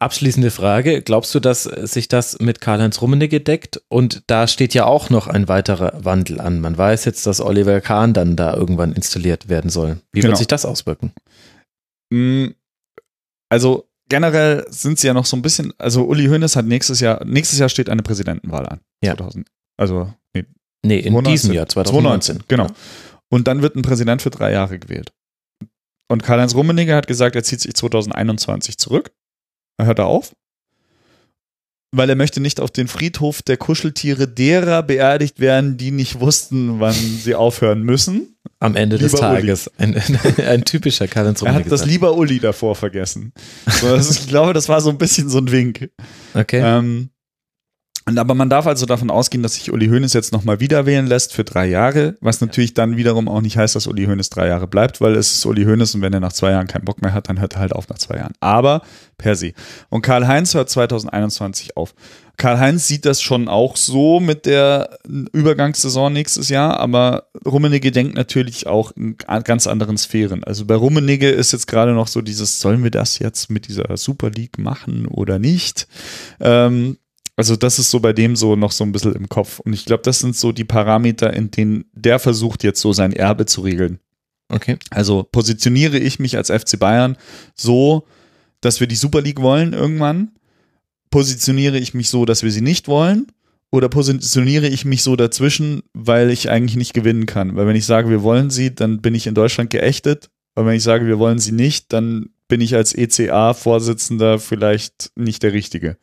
Abschließende 0.00 0.50
Frage, 0.50 1.02
glaubst 1.02 1.34
du, 1.34 1.40
dass 1.40 1.64
sich 1.64 2.08
das 2.08 2.38
mit 2.40 2.62
Karl-Heinz 2.62 3.02
Rummenigge 3.02 3.40
deckt? 3.40 3.82
Und 3.88 4.22
da 4.28 4.46
steht 4.48 4.72
ja 4.72 4.86
auch 4.86 5.10
noch 5.10 5.26
ein 5.26 5.46
weiterer 5.46 5.92
Wandel 6.04 6.40
an. 6.40 6.60
Man 6.60 6.78
weiß 6.78 7.04
jetzt, 7.04 7.26
dass 7.26 7.40
Oliver 7.42 7.82
Kahn 7.82 8.14
dann 8.14 8.34
da 8.34 8.54
irgendwann 8.54 8.92
installiert 8.94 9.50
werden 9.50 9.70
soll. 9.70 9.98
Wie 10.12 10.20
Genau. 10.20 10.30
wird 10.30 10.38
sich 10.38 10.46
das 10.46 10.64
auswirken? 10.64 11.12
Mm, 12.10 12.48
Also 13.50 13.88
generell 14.08 14.64
sind 14.70 14.98
sie 14.98 15.06
ja 15.08 15.12
noch 15.14 15.26
so 15.26 15.36
ein 15.36 15.42
bisschen, 15.42 15.72
also 15.76 16.04
Uli 16.06 16.26
Hoeneß 16.26 16.56
hat 16.56 16.64
nächstes 16.66 17.00
Jahr, 17.00 17.24
nächstes 17.24 17.58
Jahr 17.58 17.68
steht 17.68 17.90
eine 17.90 18.02
Präsidentenwahl 18.02 18.66
an. 18.66 18.80
Ja. 19.04 19.16
2000, 19.16 19.48
also 19.76 20.12
nee, 20.34 20.46
Nee, 20.82 20.96
in 21.00 21.12
2019. 21.12 21.32
diesem 21.32 21.52
Jahr, 21.54 21.68
2019. 21.68 22.38
genau. 22.48 22.68
Und 23.28 23.48
dann 23.48 23.60
wird 23.60 23.76
ein 23.76 23.82
Präsident 23.82 24.22
für 24.22 24.30
drei 24.30 24.50
Jahre 24.52 24.78
gewählt. 24.78 25.12
Und 26.10 26.22
Karl-Heinz 26.22 26.54
Rummenigge 26.54 26.94
hat 26.94 27.06
gesagt, 27.06 27.36
er 27.36 27.42
zieht 27.44 27.60
sich 27.60 27.74
2021 27.74 28.78
zurück. 28.78 29.12
Er 29.80 29.86
hört 29.86 29.98
da 29.98 30.04
auf. 30.04 30.32
Weil 31.92 32.08
er 32.08 32.14
möchte 32.16 32.40
nicht 32.40 32.60
auf 32.60 32.70
den 32.70 32.86
Friedhof 32.86 33.42
der 33.42 33.56
Kuscheltiere 33.56 34.28
derer 34.28 34.82
beerdigt 34.84 35.40
werden, 35.40 35.76
die 35.76 35.90
nicht 35.90 36.20
wussten, 36.20 36.78
wann 36.78 36.94
sie 36.94 37.34
aufhören 37.34 37.82
müssen. 37.82 38.36
Am 38.60 38.76
Ende 38.76 38.96
des 38.98 39.12
Lieber 39.12 39.30
Uli. 39.30 39.36
Tages. 39.40 39.70
Ein, 39.78 39.96
ein 40.46 40.64
typischer 40.64 41.08
Karl-Heinz 41.08 41.40
Er 41.42 41.48
hat 41.48 41.54
Rummenigge. 41.54 41.70
das 41.70 41.86
lieber 41.86 42.14
Uli 42.16 42.38
davor 42.38 42.76
vergessen. 42.76 43.32
So, 43.80 43.92
ist, 43.94 44.20
ich 44.20 44.28
glaube, 44.28 44.52
das 44.52 44.68
war 44.68 44.80
so 44.80 44.90
ein 44.90 44.98
bisschen 44.98 45.28
so 45.28 45.38
ein 45.38 45.50
Wink. 45.50 45.90
Okay. 46.34 46.60
Ähm, 46.62 47.10
und 48.06 48.18
aber 48.18 48.34
man 48.34 48.48
darf 48.48 48.66
also 48.66 48.86
davon 48.86 49.10
ausgehen, 49.10 49.42
dass 49.42 49.54
sich 49.54 49.70
Uli 49.72 49.88
Hoeneß 49.88 50.14
jetzt 50.14 50.32
nochmal 50.32 50.58
wieder 50.58 50.86
wählen 50.86 51.06
lässt 51.06 51.34
für 51.34 51.44
drei 51.44 51.66
Jahre, 51.66 52.16
was 52.20 52.40
natürlich 52.40 52.72
dann 52.72 52.96
wiederum 52.96 53.28
auch 53.28 53.42
nicht 53.42 53.58
heißt, 53.58 53.76
dass 53.76 53.86
Uli 53.86 54.06
Hoeneß 54.06 54.30
drei 54.30 54.48
Jahre 54.48 54.66
bleibt, 54.66 55.00
weil 55.00 55.14
es 55.16 55.32
ist 55.32 55.44
Uli 55.44 55.64
Hoeneß 55.64 55.94
und 55.94 56.02
wenn 56.02 56.12
er 56.14 56.20
nach 56.20 56.32
zwei 56.32 56.50
Jahren 56.50 56.66
keinen 56.66 56.86
Bock 56.86 57.02
mehr 57.02 57.12
hat, 57.12 57.28
dann 57.28 57.40
hört 57.40 57.54
er 57.54 57.60
halt 57.60 57.72
auf 57.72 57.88
nach 57.88 57.98
zwei 57.98 58.16
Jahren. 58.16 58.32
Aber 58.40 58.82
per 59.18 59.36
se. 59.36 59.52
Und 59.90 60.00
Karl-Heinz 60.00 60.54
hört 60.54 60.70
2021 60.70 61.76
auf. 61.76 61.94
Karl-Heinz 62.38 62.88
sieht 62.88 63.04
das 63.04 63.20
schon 63.20 63.48
auch 63.48 63.76
so 63.76 64.18
mit 64.18 64.46
der 64.46 64.98
Übergangssaison 65.06 66.10
nächstes 66.10 66.48
Jahr, 66.48 66.80
aber 66.80 67.26
Rummenigge 67.46 67.92
denkt 67.92 68.14
natürlich 68.14 68.66
auch 68.66 68.92
in 68.92 69.18
ganz 69.18 69.66
anderen 69.66 69.98
Sphären. 69.98 70.42
Also 70.42 70.64
bei 70.64 70.74
Rummenigge 70.74 71.28
ist 71.28 71.52
jetzt 71.52 71.66
gerade 71.66 71.92
noch 71.92 72.08
so 72.08 72.22
dieses, 72.22 72.60
sollen 72.60 72.82
wir 72.82 72.90
das 72.90 73.18
jetzt 73.18 73.50
mit 73.50 73.68
dieser 73.68 73.94
Super 73.98 74.30
League 74.30 74.58
machen 74.58 75.06
oder 75.06 75.38
nicht? 75.38 75.86
Ähm, 76.40 76.96
also 77.40 77.56
das 77.56 77.78
ist 77.78 77.90
so 77.90 78.00
bei 78.00 78.12
dem 78.12 78.36
so 78.36 78.54
noch 78.54 78.70
so 78.70 78.84
ein 78.84 78.92
bisschen 78.92 79.14
im 79.14 79.30
Kopf. 79.30 79.60
Und 79.60 79.72
ich 79.72 79.86
glaube, 79.86 80.02
das 80.02 80.18
sind 80.18 80.36
so 80.36 80.52
die 80.52 80.64
Parameter, 80.64 81.32
in 81.32 81.50
denen 81.50 81.86
der 81.94 82.18
versucht 82.18 82.64
jetzt 82.64 82.82
so 82.82 82.92
sein 82.92 83.14
Erbe 83.14 83.46
zu 83.46 83.62
regeln. 83.62 83.98
okay. 84.50 84.76
Also 84.90 85.22
positioniere 85.22 85.96
ich 85.96 86.18
mich 86.18 86.36
als 86.36 86.50
FC 86.50 86.78
Bayern 86.78 87.16
so, 87.54 88.06
dass 88.60 88.78
wir 88.80 88.86
die 88.86 88.96
Super 88.96 89.22
League 89.22 89.40
wollen 89.40 89.72
irgendwann? 89.72 90.32
Positioniere 91.08 91.78
ich 91.78 91.94
mich 91.94 92.10
so, 92.10 92.26
dass 92.26 92.42
wir 92.42 92.52
sie 92.52 92.60
nicht 92.60 92.88
wollen? 92.88 93.26
Oder 93.72 93.88
positioniere 93.88 94.68
ich 94.68 94.84
mich 94.84 95.02
so 95.02 95.16
dazwischen, 95.16 95.82
weil 95.94 96.30
ich 96.30 96.50
eigentlich 96.50 96.76
nicht 96.76 96.92
gewinnen 96.92 97.24
kann? 97.24 97.56
Weil 97.56 97.66
wenn 97.66 97.76
ich 97.76 97.86
sage, 97.86 98.10
wir 98.10 98.22
wollen 98.22 98.50
sie, 98.50 98.74
dann 98.74 99.00
bin 99.00 99.14
ich 99.14 99.26
in 99.26 99.34
Deutschland 99.34 99.70
geächtet. 99.70 100.28
Aber 100.54 100.66
wenn 100.66 100.76
ich 100.76 100.82
sage, 100.82 101.06
wir 101.06 101.18
wollen 101.18 101.38
sie 101.38 101.52
nicht, 101.52 101.90
dann 101.94 102.34
bin 102.48 102.60
ich 102.60 102.74
als 102.74 102.94
ECA-Vorsitzender 102.94 104.38
vielleicht 104.38 105.10
nicht 105.16 105.42
der 105.42 105.54
Richtige. 105.54 105.96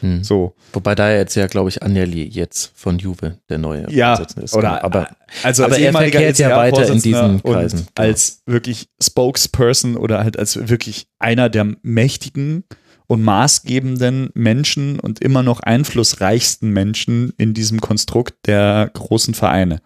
Hm. 0.00 0.22
So. 0.22 0.54
Wobei 0.72 0.94
da 0.94 1.10
jetzt 1.12 1.34
ja, 1.36 1.46
glaube 1.46 1.70
ich, 1.70 1.82
Agnelli 1.82 2.24
jetzt 2.24 2.72
von 2.74 2.98
Juve 2.98 3.38
der 3.48 3.58
neue 3.58 3.90
Ja, 3.90 4.16
Vorsitzende 4.16 4.44
ist. 4.44 4.54
oder 4.54 4.68
Genau. 4.70 4.82
aber 4.82 5.08
Also 5.42 5.64
Aber 5.64 5.74
als 5.74 5.82
er 5.82 5.92
verkehrt 5.92 6.38
ja 6.38 6.56
weiter 6.56 6.86
in 6.88 7.00
diesen 7.00 7.42
Kreisen, 7.42 7.78
genau. 7.78 7.90
als 7.94 8.42
wirklich 8.46 8.88
Spokesperson 9.02 9.96
oder 9.96 10.22
halt 10.22 10.38
als 10.38 10.68
wirklich 10.68 11.06
einer 11.18 11.48
der 11.48 11.74
mächtigen 11.82 12.64
und 13.06 13.22
maßgebenden 13.22 14.30
Menschen 14.34 14.98
und 15.00 15.20
immer 15.20 15.42
noch 15.42 15.60
einflussreichsten 15.60 16.70
Menschen 16.70 17.32
in 17.38 17.54
diesem 17.54 17.80
Konstrukt 17.80 18.34
der 18.46 18.90
großen 18.94 19.34
Vereine. 19.34 19.78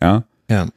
Ja. 0.00 0.24
ja, 0.48 0.68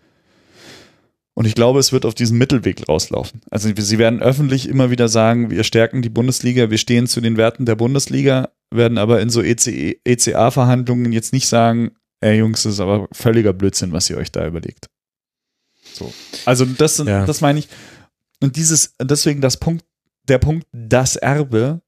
Und 1.38 1.46
ich 1.46 1.54
glaube, 1.54 1.80
es 1.80 1.92
wird 1.92 2.06
auf 2.06 2.16
diesen 2.16 2.38
Mittelweg 2.38 2.88
rauslaufen. 2.88 3.42
Also 3.52 3.70
sie 3.76 3.98
werden 3.98 4.22
öffentlich 4.22 4.70
immer 4.70 4.90
wieder 4.90 5.10
sagen, 5.10 5.52
wir 5.52 5.66
stärken 5.66 6.02
die 6.02 6.10
Bundesliga, 6.10 6.70
wir 6.72 6.78
stehen 6.78 7.08
zu 7.08 7.20
den 7.20 7.36
Werten 7.36 7.66
der 7.66 7.76
Bundesliga, 7.76 8.50
werden 8.72 8.98
aber 8.98 9.20
in 9.22 9.30
so 9.30 9.42
E 9.42 9.52
ECE 9.52 10.00
ECA-Verhandlungen 10.06 11.12
jetzt 11.12 11.34
nicht 11.34 11.48
sagen, 11.48 11.92
ey 12.22 12.38
Jungs, 12.38 12.64
das 12.64 12.74
ist 12.74 12.80
aber 12.80 13.08
völliger 13.12 13.52
Blödsinn, 13.52 13.92
was 13.92 14.10
ihr 14.10 14.18
euch 14.18 14.32
da 14.32 14.48
überlegt. 14.48 14.88
So. 15.94 16.14
Also 16.46 16.64
das, 16.66 16.96
sind, 16.98 17.08
Ja. 17.08 17.26
das 17.26 17.42
meine 17.42 17.60
ich. 17.60 17.68
Und 18.42 18.56
dieses, 18.56 18.96
deswegen 19.02 19.42
das 19.42 19.58
Punkt, 19.58 19.84
der 20.30 20.38
Punkt, 20.40 20.66
das 20.72 21.18
Erbe, 21.18 21.82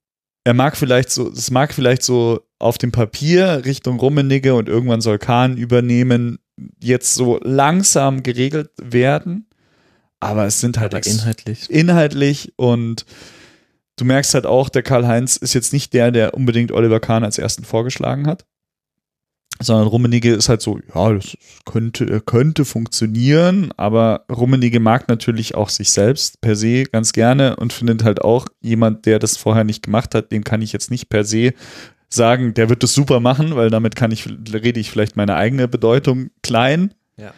er 0.44 0.54
mag 0.54 0.76
vielleicht 0.78 1.10
so, 1.10 1.30
es 1.30 1.52
mag 1.52 1.74
vielleicht 1.74 2.04
so 2.04 2.42
auf 2.60 2.78
dem 2.78 2.92
Papier 2.92 3.64
Richtung 3.66 4.00
Rummenigge 4.00 4.56
und 4.56 4.68
irgendwann 4.70 5.02
soll 5.02 5.20
Kahn 5.20 5.58
übernehmen, 5.58 6.40
jetzt 6.80 7.16
so 7.16 7.40
langsam 7.44 8.24
geregelt 8.24 8.72
werden. 8.78 9.48
Aber 10.20 10.46
es 10.46 10.60
sind 10.60 10.80
halt 10.80 10.94
inhaltlich. 11.06 11.70
inhaltlich 11.70 12.54
und 12.56 13.06
du 13.98 14.06
merkst 14.06 14.34
halt 14.34 14.46
auch, 14.46 14.70
der 14.70 14.84
Karl-Heinz 14.84 15.38
ist 15.38 15.54
jetzt 15.54 15.74
nicht 15.74 15.94
der, 15.94 16.12
der 16.12 16.34
unbedingt 16.34 16.72
Oliver 16.72 17.00
Kahn 17.00 17.24
als 17.24 17.38
ersten 17.38 17.64
vorgeschlagen 17.64 18.26
hat, 18.26 18.46
sondern 19.60 19.88
Rummenigge 19.88 20.34
ist 20.34 20.50
halt 20.50 20.62
so, 20.62 20.80
ja, 20.94 21.14
das 21.14 21.38
könnte, 21.66 22.22
könnte 22.22 22.66
funktionieren, 22.66 23.72
aber 23.78 24.26
Rummenigge 24.32 24.80
mag 24.80 25.08
natürlich 25.08 25.56
auch 25.56 25.70
sich 25.70 25.92
selbst 25.92 26.42
per 26.42 26.56
se 26.56 26.84
ganz 26.84 27.14
gerne 27.14 27.56
und 27.56 27.74
findet 27.74 28.04
halt 28.04 28.22
auch 28.22 28.48
jemand, 28.62 29.06
der 29.06 29.20
das 29.20 29.38
vorher 29.38 29.64
nicht 29.64 29.84
gemacht 29.84 30.16
hat, 30.16 30.32
den 30.32 30.44
kann 30.44 30.62
ich 30.62 30.74
jetzt 30.74 30.92
nicht 30.92 31.10
per 31.10 31.24
se 31.24 31.54
sagen, 32.10 32.54
der 32.54 32.70
wird 32.70 32.84
das 32.84 32.94
super 32.94 33.20
machen, 33.20 33.56
weil 33.56 33.70
damit 33.70 33.96
kann 33.96 34.12
ich, 34.12 34.28
rede 34.28 34.80
ich 34.80 34.92
vielleicht 34.92 35.18
meine 35.18 35.36
eigene 35.36 35.68
Bedeutung 35.68 36.30
klein. 36.42 36.94
Ja. 37.18 37.34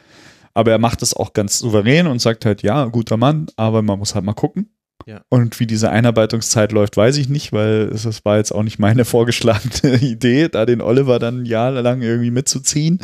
Aber 0.54 0.72
er 0.72 0.80
macht 0.80 1.02
es 1.02 1.14
auch 1.14 1.34
ganz 1.34 1.60
souverän 1.60 2.08
und 2.08 2.20
sagt 2.20 2.46
halt, 2.46 2.62
ja, 2.62 2.86
guter 2.86 3.18
Mann, 3.18 3.48
aber 3.56 3.82
man 3.82 4.00
muss 4.00 4.16
halt 4.16 4.26
mal 4.26 4.34
gucken. 4.34 4.70
Ja. 5.06 5.22
Und 5.30 5.60
wie 5.60 5.66
diese 5.66 5.90
Einarbeitungszeit 5.90 6.72
läuft, 6.72 6.98
weiß 6.98 7.18
ich 7.18 7.30
nicht, 7.30 7.54
weil 7.54 7.90
es 7.94 8.04
das 8.04 8.26
war 8.26 8.38
jetzt 8.38 8.52
auch 8.52 8.64
nicht 8.64 8.80
meine 8.80 9.06
vorgeschlagene 9.06 9.98
Idee, 9.98 10.50
da 10.50 10.66
den 10.66 10.82
Oliver 10.82 11.20
dann 11.20 11.42
ein 11.42 11.46
Jahr 11.46 11.72
lang 11.72 12.02
irgendwie 12.02 12.32
mitzuziehen. 12.32 13.00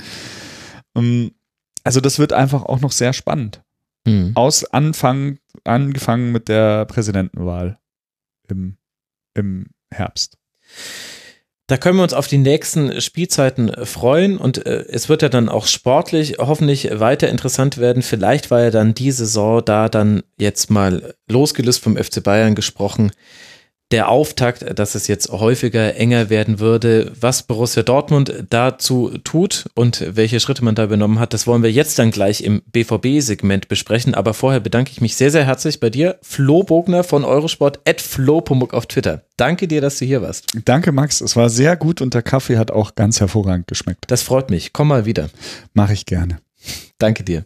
Ähm, 0.96 1.32
Also 1.84 2.02
das 2.02 2.20
wird 2.20 2.34
einfach 2.34 2.64
auch 2.64 2.82
noch 2.82 2.92
sehr 2.92 3.14
spannend. 3.14 3.64
Hm. 4.08 4.32
Aus 4.36 4.66
Anfang, 4.66 5.40
angefangen 5.64 6.32
mit 6.32 6.48
der 6.48 6.86
Präsidentenwahl 6.86 7.80
im, 8.50 8.78
im 9.34 9.68
Herbst. 9.92 10.38
Da 11.68 11.78
können 11.78 11.98
wir 11.98 12.04
uns 12.04 12.14
auf 12.14 12.28
die 12.28 12.38
nächsten 12.38 13.02
Spielzeiten 13.02 13.72
freuen 13.86 14.38
und 14.38 14.68
äh, 14.68 14.86
es 14.88 15.10
wird 15.10 15.24
ja 15.24 15.30
dann 15.30 15.50
auch 15.50 15.66
sportlich 15.66 16.36
hoffentlich 16.38 17.00
weiter 17.00 17.28
interessant 17.28 17.80
werden. 17.80 18.04
Vielleicht 18.04 18.52
war 18.52 18.62
ja 18.62 18.70
dann 18.70 18.94
die 18.94 19.12
Saison 19.12 19.66
da 19.66 19.90
dann 19.90 20.22
jetzt 20.38 20.70
mal 20.70 21.16
losgelöst 21.28 21.82
vom 21.82 21.98
FC 21.98 22.22
Bayern 22.22 22.54
gesprochen. 22.54 23.12
Der 23.92 24.10
Auftakt, 24.10 24.80
dass 24.80 24.96
es 24.96 25.08
jetzt 25.08 25.30
häufiger 25.30 25.96
enger 25.96 26.32
werden 26.32 26.60
würde, 26.60 27.12
was 27.20 27.44
Borussia 27.44 27.84
Dortmund 27.84 28.46
dazu 28.50 29.12
tut 29.24 29.66
und 29.76 30.04
welche 30.16 30.40
Schritte 30.40 30.64
man 30.66 30.74
da 30.74 30.86
übernommen 30.86 31.20
hat, 31.20 31.36
das 31.36 31.46
wollen 31.46 31.62
wir 31.62 31.72
jetzt 31.72 32.00
dann 32.00 32.10
gleich 32.10 32.42
im 32.42 32.64
BVB-Segment 32.72 33.68
besprechen. 33.68 34.16
Aber 34.16 34.34
vorher 34.34 34.60
bedanke 34.60 34.92
ich 34.92 35.02
mich 35.02 35.16
sehr, 35.16 35.30
sehr 35.30 35.46
herzlich 35.46 35.80
bei 35.80 35.92
dir, 35.92 36.18
Flo 36.24 36.64
Bogner 36.64 37.04
von 37.04 37.24
Eurosport, 37.24 37.80
at 37.88 38.02
flo.muck 38.02 38.74
auf 38.74 38.88
Twitter. 38.88 39.22
Danke 39.38 39.68
dir, 39.68 39.82
dass 39.82 40.00
du 40.00 40.06
hier 40.06 40.24
warst. 40.24 40.48
Danke, 40.66 40.92
Max. 40.92 41.22
Es 41.22 41.36
war 41.36 41.50
sehr 41.50 41.76
gut 41.76 42.02
und 42.02 42.16
der 42.16 42.24
Kaffee 42.24 42.58
hat 42.58 42.72
auch 42.72 42.96
ganz 42.96 43.20
hervorragend 43.20 43.68
geschmeckt. 43.68 44.06
Das 44.08 44.24
freut 44.24 44.50
mich. 44.50 44.74
Komm 44.74 44.88
mal 44.88 45.06
wieder. 45.06 45.30
Mache 45.74 45.94
ich 45.94 46.08
gerne. 46.08 46.40
Danke 46.98 47.24
dir. 47.24 47.46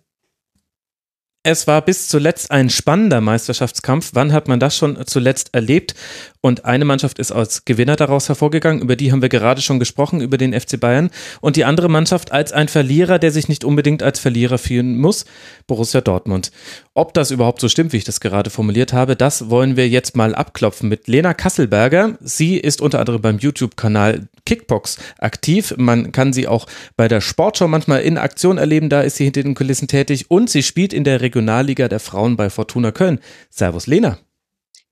Es 1.44 1.68
war 1.68 1.82
bis 1.82 2.10
zuletzt 2.10 2.52
ein 2.52 2.70
spannender 2.70 3.22
Meisterschaftskampf. 3.22 4.12
Wann 4.14 4.34
hat 4.34 4.50
man 4.50 4.60
das 4.60 4.76
schon 4.76 5.06
zuletzt 5.08 5.54
erlebt? 5.54 5.96
Und 6.42 6.64
eine 6.64 6.86
Mannschaft 6.86 7.20
ist 7.20 7.34
als 7.34 7.66
Gewinner 7.66 7.98
daraus 7.98 8.30
hervorgegangen. 8.30 8.82
Über 8.82 8.96
die 8.96 9.12
haben 9.12 9.22
wir 9.22 9.28
gerade 9.28 9.62
schon 9.62 9.78
gesprochen, 9.78 10.22
über 10.22 10.38
den 10.38 10.58
FC 10.58 10.80
Bayern. 10.80 11.10
Und 11.42 11.58
die 11.58 11.66
andere 11.66 11.90
Mannschaft 11.90 12.32
als 12.32 12.54
ein 12.54 12.70
Verlierer, 12.70 13.20
der 13.20 13.32
sich 13.32 13.50
nicht 13.50 13.66
unbedingt 13.66 14.02
als 14.04 14.20
Verlierer 14.20 14.58
fühlen 14.58 14.98
muss, 14.98 15.26
Borussia 15.68 16.00
Dortmund. 16.00 16.52
Ob 16.94 17.14
das 17.14 17.32
überhaupt 17.32 17.60
so 17.60 17.68
stimmt, 17.68 17.92
wie 17.92 17.98
ich 17.98 18.06
das 18.06 18.22
gerade 18.22 18.50
formuliert 18.50 18.94
habe, 18.94 19.18
das 19.18 19.50
wollen 19.50 19.76
wir 19.76 19.90
jetzt 19.90 20.16
mal 20.16 20.34
abklopfen 20.34 20.88
mit 20.88 21.10
Lena 21.10 21.34
Kasselberger. 21.34 22.18
Sie 22.22 22.56
ist 22.56 22.80
unter 22.80 23.00
anderem 23.00 23.22
beim 23.22 23.40
YouTube-Kanal 23.40 24.30
Kickbox 24.46 24.98
aktiv. 25.18 25.74
Man 25.76 26.14
kann 26.14 26.32
sie 26.32 26.48
auch 26.48 26.68
bei 26.96 27.10
der 27.10 27.20
Sportschau 27.20 27.68
manchmal 27.68 28.02
in 28.02 28.18
Aktion 28.18 28.58
erleben. 28.58 28.88
Da 28.88 29.02
ist 29.02 29.18
sie 29.18 29.26
hinter 29.26 29.44
den 29.44 29.56
Kulissen 29.56 29.90
tätig. 29.90 30.32
Und 30.32 30.50
sie 30.50 30.64
spielt 30.64 30.94
in 30.94 31.04
der 31.04 31.20
Regionalliga 31.20 31.90
der 31.90 32.00
Frauen 32.00 32.38
bei 32.38 32.50
Fortuna 32.50 32.94
Köln. 32.94 33.20
Servus 33.50 33.86
Lena. 33.86 34.20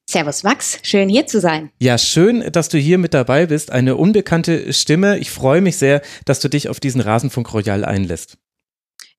Servus 0.09 0.43
Max, 0.43 0.79
schön 0.84 1.09
hier 1.09 1.27
zu 1.27 1.41
sein. 1.41 1.69
Ja, 1.79 1.97
schön, 1.97 2.49
dass 2.53 2.69
du 2.69 2.77
hier 2.77 2.97
mit 2.97 3.13
dabei 3.13 3.45
bist. 3.45 3.73
Eine 3.73 3.97
unbekannte 3.97 4.71
Stimme. 4.71 5.17
Ich 5.17 5.31
freue 5.31 5.59
mich 5.59 5.75
sehr, 5.75 6.01
dass 6.23 6.39
du 6.39 6.47
dich 6.47 6.69
auf 6.69 6.79
diesen 6.79 7.01
Rasenfunk 7.01 7.53
Royal 7.53 7.84
einlässt. 7.84 8.38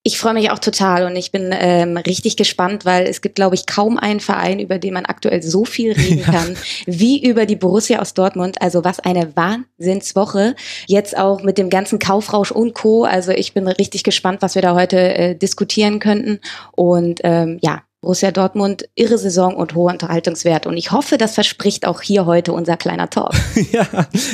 Ich 0.02 0.18
freue 0.18 0.32
mich 0.32 0.50
auch 0.50 0.60
total 0.60 1.04
und 1.04 1.16
ich 1.16 1.30
bin 1.30 1.50
ähm, 1.52 1.98
richtig 1.98 2.38
gespannt, 2.38 2.86
weil 2.86 3.06
es 3.06 3.20
gibt, 3.20 3.34
glaube 3.34 3.54
ich, 3.54 3.66
kaum 3.66 3.98
einen 3.98 4.20
Verein, 4.20 4.60
über 4.60 4.78
den 4.78 4.94
man 4.94 5.04
aktuell 5.04 5.42
so 5.42 5.66
viel 5.66 5.92
reden 5.98 6.20
ja. 6.20 6.24
kann, 6.24 6.56
wie 6.86 7.22
über 7.22 7.44
die 7.44 7.56
Borussia 7.56 7.98
aus 7.98 8.14
Dortmund. 8.14 8.62
Also 8.62 8.82
was 8.82 8.98
eine 8.98 9.36
Wahnsinnswoche. 9.36 10.56
Jetzt 10.86 11.18
auch 11.18 11.42
mit 11.42 11.58
dem 11.58 11.68
ganzen 11.68 11.98
Kaufrausch 11.98 12.50
und 12.50 12.72
Co. 12.72 13.04
Also 13.04 13.32
ich 13.32 13.52
bin 13.52 13.68
richtig 13.68 14.04
gespannt, 14.04 14.40
was 14.40 14.54
wir 14.54 14.62
da 14.62 14.74
heute 14.74 14.96
äh, 14.96 15.34
diskutieren 15.34 15.98
könnten. 15.98 16.40
Und 16.72 17.20
ähm, 17.24 17.58
ja, 17.60 17.82
Borussia 18.00 18.30
Dortmund, 18.30 18.88
irre 18.94 19.18
Saison 19.18 19.56
und 19.56 19.74
hoher 19.74 19.90
Unterhaltungswert. 19.90 20.66
Und 20.66 20.76
ich 20.76 20.92
hoffe, 20.92 21.18
das 21.18 21.34
verspricht 21.34 21.84
auch 21.84 22.00
hier 22.00 22.26
heute 22.26 22.52
unser 22.52 22.76
kleiner 22.76 23.10
Talk. 23.10 23.34
ja, 23.72 23.88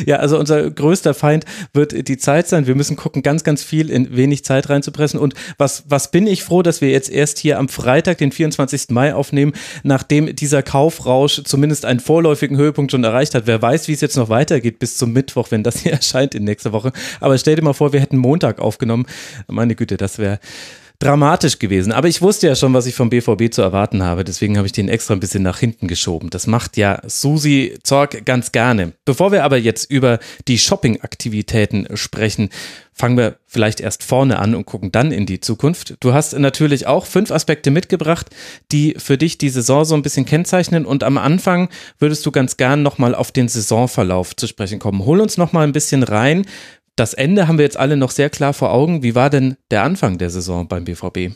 ja, 0.05 0.17
also 0.17 0.39
unser 0.39 0.71
größter 0.71 1.15
Feind 1.15 1.47
wird 1.73 2.07
die 2.09 2.19
Zeit 2.19 2.47
sein. 2.47 2.67
Wir 2.67 2.75
müssen 2.75 2.97
gucken, 2.97 3.23
ganz, 3.23 3.43
ganz 3.43 3.63
viel 3.63 3.89
in 3.89 4.15
wenig 4.15 4.45
Zeit 4.45 4.69
reinzupressen. 4.69 5.19
Und 5.19 5.33
was, 5.57 5.85
was 5.89 6.11
bin 6.11 6.27
ich 6.27 6.45
froh, 6.45 6.61
dass 6.61 6.83
wir 6.83 6.91
jetzt 6.91 7.09
erst 7.09 7.39
hier 7.39 7.59
am 7.59 7.71
Freitag, 7.71 8.19
den 8.19 8.33
24. 8.33 8.91
Mai 8.91 9.15
aufnehmen, 9.15 9.55
nachdem 9.83 10.37
dieser 10.37 10.63
Kaufrausch 10.63 11.43
zumindest 11.45 11.87
einen 11.87 12.01
vorläufigen 12.01 12.59
Höhepunkt 12.59 12.93
schon 12.93 13.03
erreicht 13.03 13.35
hat. 13.35 13.47
Wer 13.47 13.63
weiß, 13.63 13.89
wie 13.89 13.95
es 13.95 14.03
jetzt 14.03 14.19
noch 14.19 14.29
weitergeht 14.29 14.79
bis 14.79 14.99
zum 14.99 15.15
Mittwoch, 15.15 15.51
wenn 15.51 15.63
das 15.63 15.79
hier 15.79 15.93
erscheint 15.95 16.35
in 16.35 16.45
nächster 16.45 16.73
Woche. 16.73 16.93
Aber 17.19 17.39
stell 17.39 17.57
dir 17.57 17.63
mal 17.63 17.73
vor, 17.73 17.95
wir 17.95 18.01
hätten 18.01 18.19
Montag 18.19 18.59
aufgenommen. 18.59 19.07
Meine 19.49 19.75
Güte, 19.75 19.97
das 19.97 20.19
wäre 20.19 20.39
dramatisch 20.99 21.59
gewesen. 21.59 21.93
Aber 21.93 22.09
ich 22.09 22.23
wusste 22.23 22.47
ja 22.47 22.55
schon, 22.55 22.73
was 22.73 22.87
ich 22.87 22.95
vom 22.95 23.11
BVB 23.11 23.53
zu 23.53 23.63
erwarten 23.63 24.03
habe. 24.03 24.25
Deswegen 24.25 24.57
habe 24.57 24.67
ich 24.67 24.73
den 24.73 24.89
extra 24.89 25.15
ein 25.15 25.21
bisschen 25.21 25.43
nach 25.43 25.59
hinten 25.59 25.89
geschoben. 25.89 26.31
Das 26.31 26.47
macht 26.47 26.77
ja 26.77 27.01
Susi 27.07 27.77
Zorg 27.83 28.25
ganz 28.25 28.53
gerne. 28.53 28.93
Bevor 29.05 29.33
wir 29.33 29.45
aber 29.45 29.59
jetzt 29.59 29.91
über 29.91 30.19
die 30.49 30.59
Shopping-Aktivitäten 30.59 31.89
sprechen, 31.95 32.51
fangen 32.93 33.17
wir 33.17 33.37
vielleicht 33.47 33.81
erst 33.81 34.05
vorne 34.05 34.39
an 34.39 34.55
und 34.55 34.67
gucken 34.67 34.93
dann 34.93 35.11
in 35.11 35.27
die 35.27 35.41
Zukunft. 35.41 35.97
Du 36.01 36.15
hast 36.15 36.39
natürlich 36.39 36.87
auch 36.87 37.07
fünf 37.07 37.33
Aspekte 37.33 37.71
mitgebracht, 37.73 38.31
die 38.71 38.95
für 38.97 39.19
dich 39.19 39.37
die 39.37 39.49
Saison 39.49 39.85
so 39.85 39.97
ein 39.97 40.03
bisschen 40.03 40.25
kennzeichnen. 40.25 40.87
Und 40.87 41.03
am 41.03 41.19
Anfang 41.19 41.69
würdest 41.99 42.25
du 42.25 42.31
ganz 42.31 42.57
gern 42.57 42.83
nochmal 42.83 43.15
auf 43.15 43.33
den 43.33 43.49
Saisonverlauf 43.49 44.37
zu 44.37 44.47
sprechen 44.47 44.79
kommen. 44.79 45.05
Hol 45.05 45.21
uns 45.21 45.37
nochmal 45.37 45.67
ein 45.67 45.73
bisschen 45.73 46.05
rein 46.05 46.47
das 46.97 47.15
Ende 47.15 47.49
haben 47.49 47.59
wir 47.59 47.65
jetzt 47.65 47.77
alle 47.77 47.97
noch 47.97 48.11
sehr 48.11 48.31
klar 48.31 48.55
vor 48.55 48.73
Augen. 48.73 49.03
Wie 49.03 49.15
war 49.15 49.31
denn 49.31 49.57
der 49.71 49.83
Anfang 49.83 50.19
der 50.19 50.31
Saison 50.31 50.69
beim 50.69 50.85
BVB? 50.85 51.35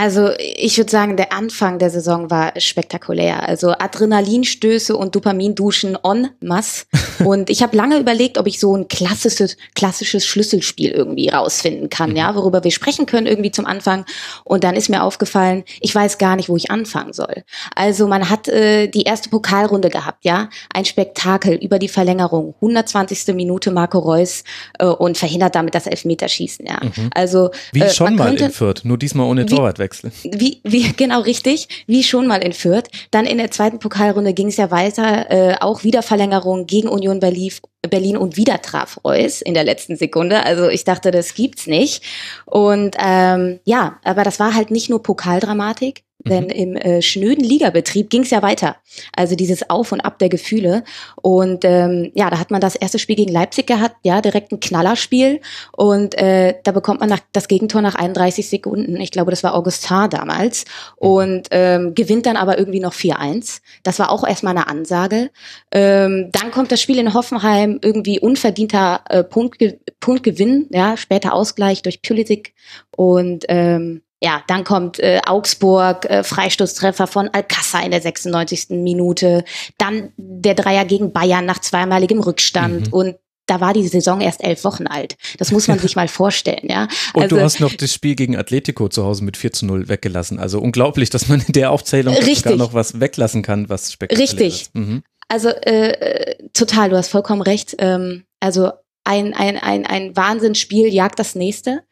Also 0.00 0.30
ich 0.38 0.78
würde 0.78 0.92
sagen, 0.92 1.16
der 1.16 1.32
Anfang 1.32 1.80
der 1.80 1.90
Saison 1.90 2.30
war 2.30 2.52
spektakulär. 2.56 3.48
Also 3.48 3.70
Adrenalinstöße 3.70 4.96
und 4.96 5.16
Dopaminduschen 5.16 5.98
en 6.04 6.28
masse. 6.40 6.84
Und 7.24 7.50
ich 7.50 7.64
habe 7.64 7.76
lange 7.76 7.98
überlegt, 7.98 8.38
ob 8.38 8.46
ich 8.46 8.60
so 8.60 8.76
ein 8.76 8.86
klassisches, 8.86 9.56
klassisches 9.74 10.24
Schlüsselspiel 10.24 10.92
irgendwie 10.92 11.28
rausfinden 11.28 11.90
kann, 11.90 12.14
ja, 12.14 12.36
worüber 12.36 12.62
wir 12.62 12.70
sprechen 12.70 13.06
können 13.06 13.26
irgendwie 13.26 13.50
zum 13.50 13.66
Anfang. 13.66 14.04
Und 14.44 14.62
dann 14.62 14.76
ist 14.76 14.88
mir 14.88 15.02
aufgefallen, 15.02 15.64
ich 15.80 15.92
weiß 15.92 16.18
gar 16.18 16.36
nicht, 16.36 16.48
wo 16.48 16.54
ich 16.54 16.70
anfangen 16.70 17.12
soll. 17.12 17.42
Also 17.74 18.06
man 18.06 18.30
hat 18.30 18.46
äh, 18.46 18.86
die 18.86 19.02
erste 19.02 19.30
Pokalrunde 19.30 19.90
gehabt, 19.90 20.24
ja, 20.24 20.48
ein 20.72 20.84
Spektakel 20.84 21.56
über 21.56 21.80
die 21.80 21.88
Verlängerung, 21.88 22.54
120. 22.60 23.34
Minute 23.34 23.72
Marco 23.72 23.98
Reus 23.98 24.44
äh, 24.78 24.86
und 24.86 25.18
verhindert 25.18 25.56
damit 25.56 25.74
das 25.74 25.88
Elfmeterschießen, 25.88 26.66
ja. 26.66 26.78
Mhm. 26.84 27.10
Also 27.14 27.50
wie 27.72 27.80
äh, 27.80 27.90
schon 27.90 28.14
mal 28.14 28.32
in 28.36 28.52
Fürth, 28.52 28.84
nur 28.84 28.96
diesmal 28.96 29.26
ohne 29.26 29.44
Torwart 29.44 29.80
wechseln. 29.88 30.12
Wie, 30.22 30.60
wie, 30.64 30.92
genau 30.92 31.20
richtig, 31.20 31.84
wie 31.86 32.02
schon 32.02 32.26
mal 32.26 32.42
in 32.42 32.52
Fürth. 32.52 32.88
Dann 33.10 33.26
in 33.26 33.38
der 33.38 33.50
zweiten 33.50 33.78
Pokalrunde 33.78 34.34
ging 34.34 34.48
es 34.48 34.56
ja 34.56 34.70
weiter, 34.70 35.30
äh, 35.30 35.56
auch 35.60 35.84
wieder 35.84 36.02
Verlängerung 36.02 36.66
gegen 36.66 36.88
Union 36.88 37.20
Berlin, 37.20 37.52
Berlin 37.88 38.16
und 38.16 38.36
wieder 38.36 38.60
traf 38.60 39.00
Reus 39.04 39.40
in 39.40 39.54
der 39.54 39.64
letzten 39.64 39.96
Sekunde. 39.96 40.44
Also 40.44 40.68
ich 40.68 40.84
dachte, 40.84 41.10
das 41.10 41.34
gibt's 41.34 41.66
nicht. 41.66 42.02
Und 42.44 42.96
ähm, 42.98 43.60
ja, 43.64 43.98
aber 44.04 44.24
das 44.24 44.40
war 44.40 44.54
halt 44.54 44.70
nicht 44.70 44.90
nur 44.90 45.02
Pokaldramatik, 45.02 46.04
denn 46.24 46.44
mhm. 46.44 46.50
im 46.50 46.76
äh, 46.76 47.02
schnöden 47.02 47.44
Ligabetrieb 47.44 48.10
ging 48.10 48.22
es 48.22 48.30
ja 48.30 48.42
weiter. 48.42 48.76
Also 49.14 49.36
dieses 49.36 49.70
Auf 49.70 49.92
und 49.92 50.00
Ab 50.00 50.18
der 50.18 50.28
Gefühle. 50.28 50.82
Und 51.16 51.64
ähm, 51.64 52.10
ja, 52.14 52.28
da 52.30 52.38
hat 52.38 52.50
man 52.50 52.60
das 52.60 52.74
erste 52.74 52.98
Spiel 52.98 53.16
gegen 53.16 53.32
Leipzig 53.32 53.66
gehabt, 53.66 53.96
ja, 54.02 54.20
direkt 54.20 54.52
ein 54.52 54.60
Knallerspiel. 54.60 55.40
Und 55.76 56.16
äh, 56.18 56.54
da 56.64 56.72
bekommt 56.72 57.00
man 57.00 57.08
nach, 57.08 57.20
das 57.32 57.46
Gegentor 57.48 57.82
nach 57.82 57.94
31 57.94 58.48
Sekunden. 58.48 59.00
Ich 59.00 59.10
glaube, 59.10 59.30
das 59.30 59.44
war 59.44 59.54
Augustin 59.54 60.10
damals. 60.10 60.64
Mhm. 61.00 61.08
Und 61.08 61.48
ähm, 61.52 61.94
gewinnt 61.94 62.26
dann 62.26 62.36
aber 62.36 62.58
irgendwie 62.58 62.80
noch 62.80 62.94
4-1. 62.94 63.60
Das 63.84 63.98
war 63.98 64.10
auch 64.10 64.26
erstmal 64.26 64.56
eine 64.56 64.66
Ansage. 64.66 65.30
Ähm, 65.70 66.30
dann 66.32 66.50
kommt 66.50 66.72
das 66.72 66.80
Spiel 66.80 66.98
in 66.98 67.14
Hoffenheim, 67.14 67.78
irgendwie 67.80 68.18
unverdienter 68.18 69.02
äh, 69.08 69.22
Punktge 69.22 69.78
Punktgewinn, 70.00 70.68
ja, 70.70 70.96
später 70.96 71.32
Ausgleich 71.32 71.82
durch 71.82 72.02
Pulisic. 72.02 72.54
Und 72.96 73.44
ähm, 73.48 74.02
ja, 74.20 74.42
dann 74.48 74.64
kommt 74.64 74.98
äh, 74.98 75.20
Augsburg, 75.26 76.04
äh, 76.06 76.24
Freistoßtreffer 76.24 77.06
von 77.06 77.28
Alcázar 77.28 77.84
in 77.84 77.92
der 77.92 78.00
96. 78.00 78.70
Minute, 78.70 79.44
dann 79.78 80.12
der 80.16 80.54
Dreier 80.54 80.84
gegen 80.84 81.12
Bayern 81.12 81.46
nach 81.46 81.60
zweimaligem 81.60 82.20
Rückstand 82.20 82.88
mhm. 82.88 82.92
und 82.92 83.16
da 83.46 83.60
war 83.60 83.72
die 83.72 83.86
Saison 83.86 84.20
erst 84.20 84.44
elf 84.44 84.62
Wochen 84.64 84.86
alt. 84.86 85.16
Das 85.38 85.52
muss 85.52 85.68
man 85.68 85.78
sich 85.80 85.96
mal 85.96 86.08
vorstellen, 86.08 86.68
ja. 86.68 86.88
Und 87.14 87.24
also, 87.24 87.36
du 87.36 87.42
hast 87.42 87.60
noch 87.60 87.72
das 87.72 87.92
Spiel 87.92 88.14
gegen 88.14 88.36
Atletico 88.36 88.88
zu 88.88 89.04
Hause 89.04 89.24
mit 89.24 89.36
4 89.36 89.52
zu 89.52 89.66
0 89.66 89.88
weggelassen. 89.88 90.38
Also 90.38 90.60
unglaublich, 90.60 91.10
dass 91.10 91.28
man 91.28 91.40
in 91.46 91.52
der 91.52 91.70
Aufzählung 91.70 92.14
richtig. 92.14 92.38
sogar 92.38 92.56
noch 92.56 92.74
was 92.74 93.00
weglassen 93.00 93.42
kann, 93.42 93.68
was 93.68 93.92
spektakulär 93.92 94.28
richtig. 94.28 94.62
ist. 94.62 94.74
Mhm. 94.74 95.02
Also 95.28 95.48
äh, 95.48 96.36
total, 96.52 96.90
du 96.90 96.96
hast 96.96 97.08
vollkommen 97.08 97.42
recht. 97.42 97.76
Ähm, 97.78 98.24
also 98.40 98.72
ein, 99.04 99.32
ein, 99.34 99.56
ein, 99.56 99.86
ein 99.86 100.16
Wahnsinnsspiel 100.16 100.92
jagt 100.92 101.18
das 101.18 101.34
nächste. 101.34 101.82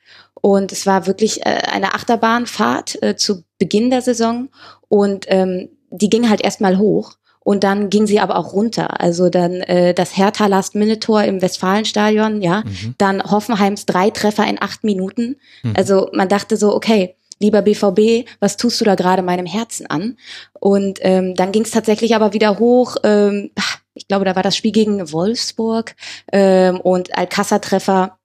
Und 0.47 0.71
es 0.71 0.87
war 0.87 1.09
wirklich 1.09 1.45
äh, 1.45 1.63
eine 1.73 1.95
Achterbahnfahrt 1.95 3.03
äh, 3.03 3.17
zu 3.17 3.43
Beginn 3.59 3.91
der 3.91 4.01
Saison. 4.01 4.49
Und 4.87 5.27
ähm, 5.27 5.71
die 5.91 6.09
ging 6.09 6.31
halt 6.31 6.41
erstmal 6.41 6.79
hoch. 6.79 7.15
Und 7.41 7.65
dann 7.65 7.91
ging 7.91 8.07
sie 8.07 8.21
aber 8.21 8.37
auch 8.37 8.53
runter. 8.53 9.01
Also 9.01 9.29
dann 9.29 9.55
äh, 9.55 9.93
das 9.93 10.17
Hertha 10.17 10.47
Last-Minute-Tor 10.47 11.25
im 11.25 11.43
Westfalenstadion, 11.43 12.43
ja. 12.43 12.61
Mhm. 12.61 12.95
Dann 12.97 13.25
Hoffenheims 13.25 13.87
drei 13.87 14.11
Treffer 14.11 14.47
in 14.47 14.63
acht 14.63 14.85
Minuten. 14.85 15.35
Mhm. 15.65 15.75
Also 15.77 16.11
man 16.13 16.29
dachte 16.29 16.57
so, 16.57 16.77
okay, 16.77 17.17
lieber 17.41 17.63
BVB, 17.63 18.29
was 18.39 18.57
tust 18.57 18.81
du 18.81 18.85
da 18.85 18.95
gerade 18.95 19.23
meinem 19.23 19.47
Herzen 19.47 19.89
an? 19.89 20.17
Und 20.61 21.01
ähm, 21.03 21.35
dann 21.35 21.51
ging 21.51 21.63
es 21.63 21.73
tatsächlich 21.73 22.15
aber 22.15 22.35
wieder 22.35 22.61
hoch. 22.61 22.95
Ähm, 23.03 23.51
ich 23.95 24.07
glaube, 24.07 24.25
da 24.25 24.37
war 24.37 24.45
das 24.45 24.57
Spiel 24.57 24.71
gegen 24.71 25.11
Wolfsburg 25.11 25.97
ähm, 26.33 26.79
und 26.81 27.19
Alcázar-Treffer 27.19 28.17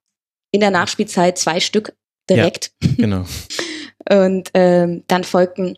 in 0.52 0.60
der 0.60 0.70
Nachspielzeit 0.70 1.40
zwei 1.40 1.60
Stück 1.60 1.94
direkt. 2.30 2.72
Ja, 2.82 2.90
genau. 2.98 3.26
Und 4.10 4.50
ähm, 4.54 5.04
dann 5.08 5.24
folgten 5.24 5.78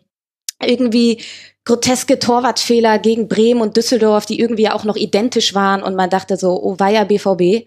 irgendwie 0.60 1.22
groteske 1.64 2.18
Torwartfehler 2.18 2.98
gegen 2.98 3.28
Bremen 3.28 3.60
und 3.60 3.76
Düsseldorf, 3.76 4.26
die 4.26 4.38
irgendwie 4.38 4.68
auch 4.68 4.84
noch 4.84 4.96
identisch 4.96 5.54
waren 5.54 5.82
und 5.82 5.94
man 5.94 6.10
dachte 6.10 6.36
so, 6.36 6.62
oh 6.62 6.76
weia 6.78 7.04
BVB. 7.04 7.66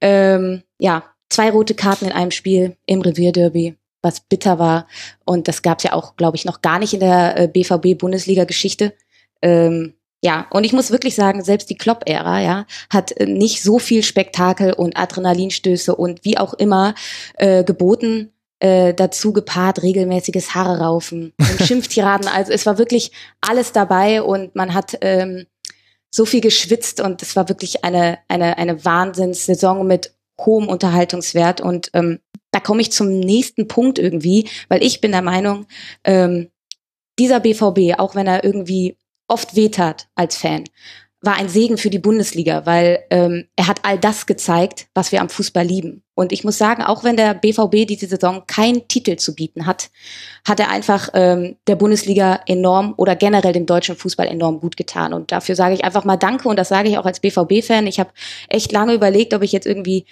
Ähm, 0.00 0.62
ja, 0.78 1.04
zwei 1.28 1.50
rote 1.50 1.74
Karten 1.74 2.06
in 2.06 2.12
einem 2.12 2.30
Spiel 2.30 2.76
im 2.86 3.00
Revierderby, 3.00 3.76
was 4.02 4.20
bitter 4.20 4.58
war. 4.58 4.86
Und 5.24 5.48
das 5.48 5.62
gab 5.62 5.78
es 5.78 5.84
ja 5.84 5.92
auch, 5.92 6.16
glaube 6.16 6.36
ich, 6.36 6.44
noch 6.44 6.62
gar 6.62 6.78
nicht 6.78 6.94
in 6.94 7.00
der 7.00 7.36
äh, 7.36 7.48
BVB-Bundesliga-Geschichte. 7.48 8.94
Ähm, 9.42 9.94
ja, 10.22 10.46
und 10.50 10.64
ich 10.64 10.72
muss 10.72 10.90
wirklich 10.90 11.14
sagen, 11.14 11.44
selbst 11.44 11.70
die 11.70 11.76
Klopp-Ära, 11.76 12.40
ja, 12.40 12.66
hat 12.90 13.12
äh, 13.12 13.26
nicht 13.26 13.62
so 13.62 13.78
viel 13.78 14.02
Spektakel 14.02 14.72
und 14.72 14.96
Adrenalinstöße 14.96 15.94
und 15.94 16.24
wie 16.24 16.38
auch 16.38 16.54
immer 16.54 16.94
äh, 17.34 17.64
geboten. 17.64 18.32
Äh, 18.60 18.92
dazu 18.92 19.32
gepaart 19.32 19.84
regelmäßiges 19.84 20.52
Haare 20.52 20.80
raufen 20.80 21.32
und 21.38 21.62
Schimpftiraden. 21.64 22.26
Also 22.26 22.50
es 22.50 22.66
war 22.66 22.76
wirklich 22.76 23.12
alles 23.40 23.70
dabei 23.70 24.20
und 24.20 24.56
man 24.56 24.74
hat 24.74 24.98
ähm, 25.00 25.46
so 26.10 26.24
viel 26.24 26.40
geschwitzt 26.40 27.00
und 27.00 27.22
es 27.22 27.36
war 27.36 27.48
wirklich 27.48 27.84
eine 27.84 28.18
eine 28.26 28.58
eine 28.58 28.84
Wahnsinnssaison 28.84 29.86
mit 29.86 30.12
hohem 30.40 30.66
Unterhaltungswert 30.66 31.60
und 31.60 31.90
ähm, 31.92 32.18
da 32.50 32.58
komme 32.58 32.80
ich 32.80 32.90
zum 32.90 33.20
nächsten 33.20 33.68
Punkt 33.68 34.00
irgendwie, 34.00 34.48
weil 34.68 34.82
ich 34.82 35.00
bin 35.00 35.12
der 35.12 35.22
Meinung, 35.22 35.66
ähm, 36.02 36.50
dieser 37.18 37.38
BVB, 37.38 37.98
auch 37.98 38.16
wenn 38.16 38.26
er 38.26 38.42
irgendwie 38.42 38.96
oft 39.28 39.54
wehtat 39.54 40.08
als 40.14 40.36
Fan, 40.36 40.64
war 41.20 41.34
ein 41.34 41.48
Segen 41.48 41.78
für 41.78 41.90
die 41.90 41.98
Bundesliga, 41.98 42.64
weil 42.64 43.04
ähm, 43.10 43.48
er 43.56 43.66
hat 43.66 43.80
all 43.82 43.98
das 43.98 44.26
gezeigt, 44.26 44.86
was 44.94 45.10
wir 45.10 45.20
am 45.20 45.28
Fußball 45.28 45.64
lieben. 45.64 46.04
Und 46.14 46.32
ich 46.32 46.44
muss 46.44 46.58
sagen, 46.58 46.82
auch 46.82 47.02
wenn 47.02 47.16
der 47.16 47.34
BVB 47.34 47.88
diese 47.88 48.06
Saison 48.06 48.44
keinen 48.46 48.86
Titel 48.86 49.16
zu 49.16 49.34
bieten 49.34 49.66
hat, 49.66 49.90
hat 50.46 50.60
er 50.60 50.70
einfach 50.70 51.08
ähm, 51.14 51.56
der 51.66 51.74
Bundesliga 51.74 52.40
enorm 52.46 52.94
oder 52.96 53.16
generell 53.16 53.52
dem 53.52 53.66
deutschen 53.66 53.96
Fußball 53.96 54.28
enorm 54.28 54.60
gut 54.60 54.76
getan. 54.76 55.12
Und 55.12 55.32
dafür 55.32 55.56
sage 55.56 55.74
ich 55.74 55.84
einfach 55.84 56.04
mal 56.04 56.16
Danke 56.16 56.48
und 56.48 56.56
das 56.56 56.68
sage 56.68 56.88
ich 56.88 56.98
auch 56.98 57.06
als 57.06 57.20
BVB-Fan. 57.20 57.88
Ich 57.88 57.98
habe 57.98 58.10
echt 58.48 58.70
lange 58.70 58.94
überlegt, 58.94 59.34
ob 59.34 59.42
ich 59.42 59.50
jetzt 59.50 59.66
irgendwie 59.66 60.06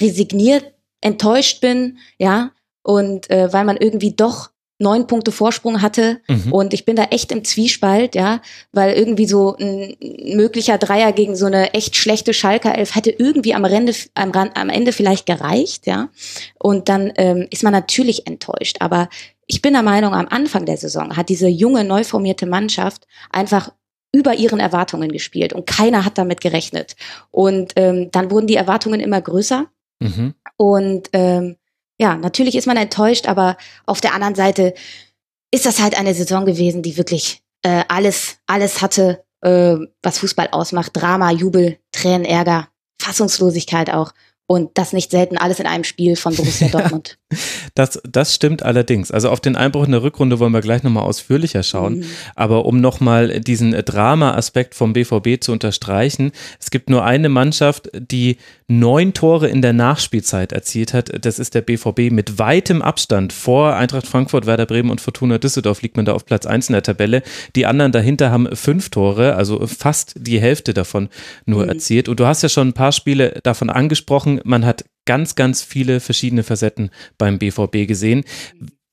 resigniert, 0.00 0.72
enttäuscht 1.02 1.60
bin, 1.60 1.98
ja, 2.16 2.52
und 2.82 3.28
äh, 3.28 3.52
weil 3.52 3.64
man 3.64 3.76
irgendwie 3.76 4.14
doch 4.14 4.50
neun 4.78 5.06
Punkte 5.06 5.32
Vorsprung 5.32 5.82
hatte 5.82 6.20
mhm. 6.28 6.52
und 6.52 6.72
ich 6.72 6.84
bin 6.84 6.96
da 6.96 7.04
echt 7.04 7.32
im 7.32 7.44
Zwiespalt, 7.44 8.14
ja, 8.14 8.40
weil 8.72 8.94
irgendwie 8.94 9.26
so 9.26 9.56
ein 9.56 9.96
möglicher 10.34 10.78
Dreier 10.78 11.12
gegen 11.12 11.36
so 11.36 11.46
eine 11.46 11.74
echt 11.74 11.96
schlechte 11.96 12.32
Schalker 12.32 12.76
Elf 12.76 12.94
hätte 12.94 13.10
irgendwie 13.10 13.54
am 13.54 13.64
Ende, 13.64 13.94
am, 14.14 14.32
am 14.32 14.68
Ende 14.70 14.92
vielleicht 14.92 15.26
gereicht, 15.26 15.86
ja, 15.86 16.08
und 16.58 16.88
dann 16.88 17.12
ähm, 17.16 17.46
ist 17.50 17.64
man 17.64 17.72
natürlich 17.72 18.26
enttäuscht, 18.26 18.76
aber 18.80 19.08
ich 19.46 19.62
bin 19.62 19.72
der 19.72 19.82
Meinung, 19.82 20.14
am 20.14 20.28
Anfang 20.28 20.66
der 20.66 20.76
Saison 20.76 21.16
hat 21.16 21.30
diese 21.30 21.48
junge, 21.48 21.82
neu 21.82 22.04
formierte 22.04 22.46
Mannschaft 22.46 23.06
einfach 23.30 23.70
über 24.12 24.34
ihren 24.34 24.60
Erwartungen 24.60 25.10
gespielt 25.10 25.52
und 25.52 25.66
keiner 25.66 26.04
hat 26.04 26.18
damit 26.18 26.40
gerechnet. 26.40 26.96
Und 27.30 27.72
ähm, 27.76 28.10
dann 28.10 28.30
wurden 28.30 28.46
die 28.46 28.56
Erwartungen 28.56 29.00
immer 29.00 29.20
größer. 29.20 29.66
Mhm. 30.00 30.34
Und 30.56 31.08
ähm, 31.12 31.56
ja, 31.98 32.16
natürlich 32.16 32.54
ist 32.54 32.66
man 32.66 32.76
enttäuscht, 32.76 33.26
aber 33.26 33.56
auf 33.86 34.00
der 34.00 34.14
anderen 34.14 34.34
Seite 34.34 34.74
ist 35.50 35.66
das 35.66 35.80
halt 35.80 35.98
eine 35.98 36.14
Saison 36.14 36.46
gewesen, 36.46 36.82
die 36.82 36.96
wirklich 36.96 37.42
äh, 37.62 37.84
alles, 37.88 38.38
alles 38.46 38.80
hatte, 38.82 39.24
äh, 39.40 39.76
was 40.02 40.18
Fußball 40.18 40.48
ausmacht. 40.52 40.92
Drama, 40.94 41.30
Jubel, 41.30 41.78
Tränen, 41.92 42.24
Ärger, 42.24 42.68
Fassungslosigkeit 43.00 43.90
auch. 43.90 44.12
Und 44.46 44.78
das 44.78 44.92
nicht 44.92 45.10
selten 45.10 45.36
alles 45.36 45.60
in 45.60 45.66
einem 45.66 45.84
Spiel 45.84 46.16
von 46.16 46.34
Borussia 46.34 46.68
Dortmund. 46.72 47.17
Das, 47.74 48.00
das 48.08 48.34
stimmt 48.34 48.62
allerdings. 48.62 49.10
Also 49.10 49.28
auf 49.28 49.40
den 49.40 49.54
Einbruch 49.54 49.84
in 49.84 49.92
der 49.92 50.02
Rückrunde 50.02 50.38
wollen 50.38 50.52
wir 50.52 50.62
gleich 50.62 50.82
nochmal 50.82 51.04
ausführlicher 51.04 51.62
schauen. 51.62 51.98
Mhm. 51.98 52.04
Aber 52.34 52.64
um 52.64 52.80
nochmal 52.80 53.40
diesen 53.40 53.72
Drama-Aspekt 53.72 54.74
vom 54.74 54.94
BVB 54.94 55.40
zu 55.40 55.52
unterstreichen, 55.52 56.32
es 56.58 56.70
gibt 56.70 56.88
nur 56.88 57.04
eine 57.04 57.28
Mannschaft, 57.28 57.90
die 57.94 58.38
neun 58.66 59.12
Tore 59.14 59.48
in 59.48 59.62
der 59.62 59.72
Nachspielzeit 59.72 60.52
erzielt 60.52 60.94
hat. 60.94 61.24
Das 61.24 61.38
ist 61.38 61.54
der 61.54 61.62
BVB 61.62 62.10
mit 62.10 62.38
weitem 62.38 62.82
Abstand 62.82 63.32
vor 63.32 63.74
Eintracht 63.74 64.06
Frankfurt, 64.06 64.46
Werder 64.46 64.66
Bremen 64.66 64.90
und 64.90 65.00
Fortuna 65.00 65.38
Düsseldorf 65.38 65.82
liegt 65.82 65.96
man 65.96 66.06
da 66.06 66.12
auf 66.12 66.24
Platz 66.24 66.46
1 66.46 66.68
in 66.68 66.74
der 66.74 66.82
Tabelle. 66.82 67.22
Die 67.56 67.66
anderen 67.66 67.92
dahinter 67.92 68.30
haben 68.30 68.54
fünf 68.54 68.88
Tore, 68.90 69.36
also 69.36 69.66
fast 69.66 70.14
die 70.16 70.40
Hälfte 70.40 70.72
davon 70.74 71.08
nur 71.44 71.64
mhm. 71.64 71.70
erzielt. 71.70 72.08
Und 72.08 72.20
du 72.20 72.26
hast 72.26 72.42
ja 72.42 72.48
schon 72.48 72.68
ein 72.68 72.74
paar 72.74 72.92
Spiele 72.92 73.40
davon 73.42 73.70
angesprochen 73.70 74.40
man 74.44 74.64
hat 74.64 74.84
ganz, 75.08 75.36
ganz 75.36 75.62
viele 75.62 76.00
verschiedene 76.00 76.42
Facetten 76.42 76.90
beim 77.16 77.38
BVB 77.38 77.88
gesehen. 77.88 78.24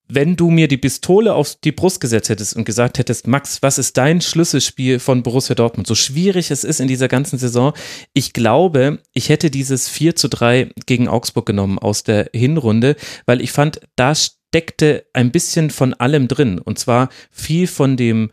Wenn 0.08 0.38
du 0.38 0.50
mir 0.50 0.70
die 0.70 0.78
Pistole 0.78 1.34
auf 1.34 1.56
die 1.56 1.74
Brust 1.74 2.00
gesetzt 2.00 2.30
hättest 2.30 2.56
und 2.56 2.64
gesagt 2.64 3.00
hättest, 3.00 3.28
Max, 3.28 3.62
was 3.62 3.78
ist 3.78 3.98
dein 3.98 4.22
Schlüsselspiel 4.22 5.00
von 5.00 5.24
Borussia 5.24 5.56
Dortmund? 5.56 5.88
So 5.88 5.96
schwierig 5.96 6.52
es 6.52 6.64
ist 6.64 6.80
in 6.80 6.88
dieser 6.88 7.10
ganzen 7.10 7.38
Saison. 7.38 7.74
Ich 8.14 8.32
glaube, 8.32 9.00
ich 9.14 9.28
hätte 9.28 9.52
dieses 9.52 9.90
4 9.90 10.16
zu 10.16 10.30
3 10.30 10.70
gegen 10.86 11.10
Augsburg 11.10 11.48
genommen 11.48 11.80
aus 11.80 12.04
der 12.04 12.30
Hinrunde, 12.34 12.96
weil 13.26 13.42
ich 13.42 13.52
fand, 13.52 13.82
da 13.98 14.16
steckte 14.16 15.06
ein 15.12 15.32
bisschen 15.32 15.70
von 15.70 15.94
allem 15.96 16.30
drin. 16.30 16.60
Und 16.60 16.80
zwar 16.80 17.10
viel 17.30 17.68
von 17.68 17.98
dem, 17.98 18.32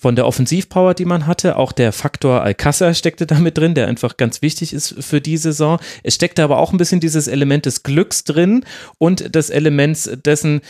von 0.00 0.16
der 0.16 0.26
Offensivpower, 0.26 0.94
die 0.94 1.04
man 1.04 1.26
hatte. 1.26 1.56
Auch 1.56 1.72
der 1.72 1.92
Faktor 1.92 2.42
Alcázar 2.42 2.94
steckte 2.94 3.26
damit 3.26 3.58
drin, 3.58 3.74
der 3.74 3.86
einfach 3.86 4.16
ganz 4.16 4.40
wichtig 4.40 4.72
ist 4.72 4.94
für 4.98 5.20
die 5.20 5.36
Saison. 5.36 5.78
Es 6.02 6.14
steckte 6.14 6.42
aber 6.42 6.56
auch 6.56 6.72
ein 6.72 6.78
bisschen 6.78 7.00
dieses 7.00 7.28
Element 7.28 7.66
des 7.66 7.82
Glücks 7.82 8.24
drin 8.24 8.64
und 8.96 9.34
des 9.34 9.50
Elements 9.50 10.10
dessen, 10.24 10.62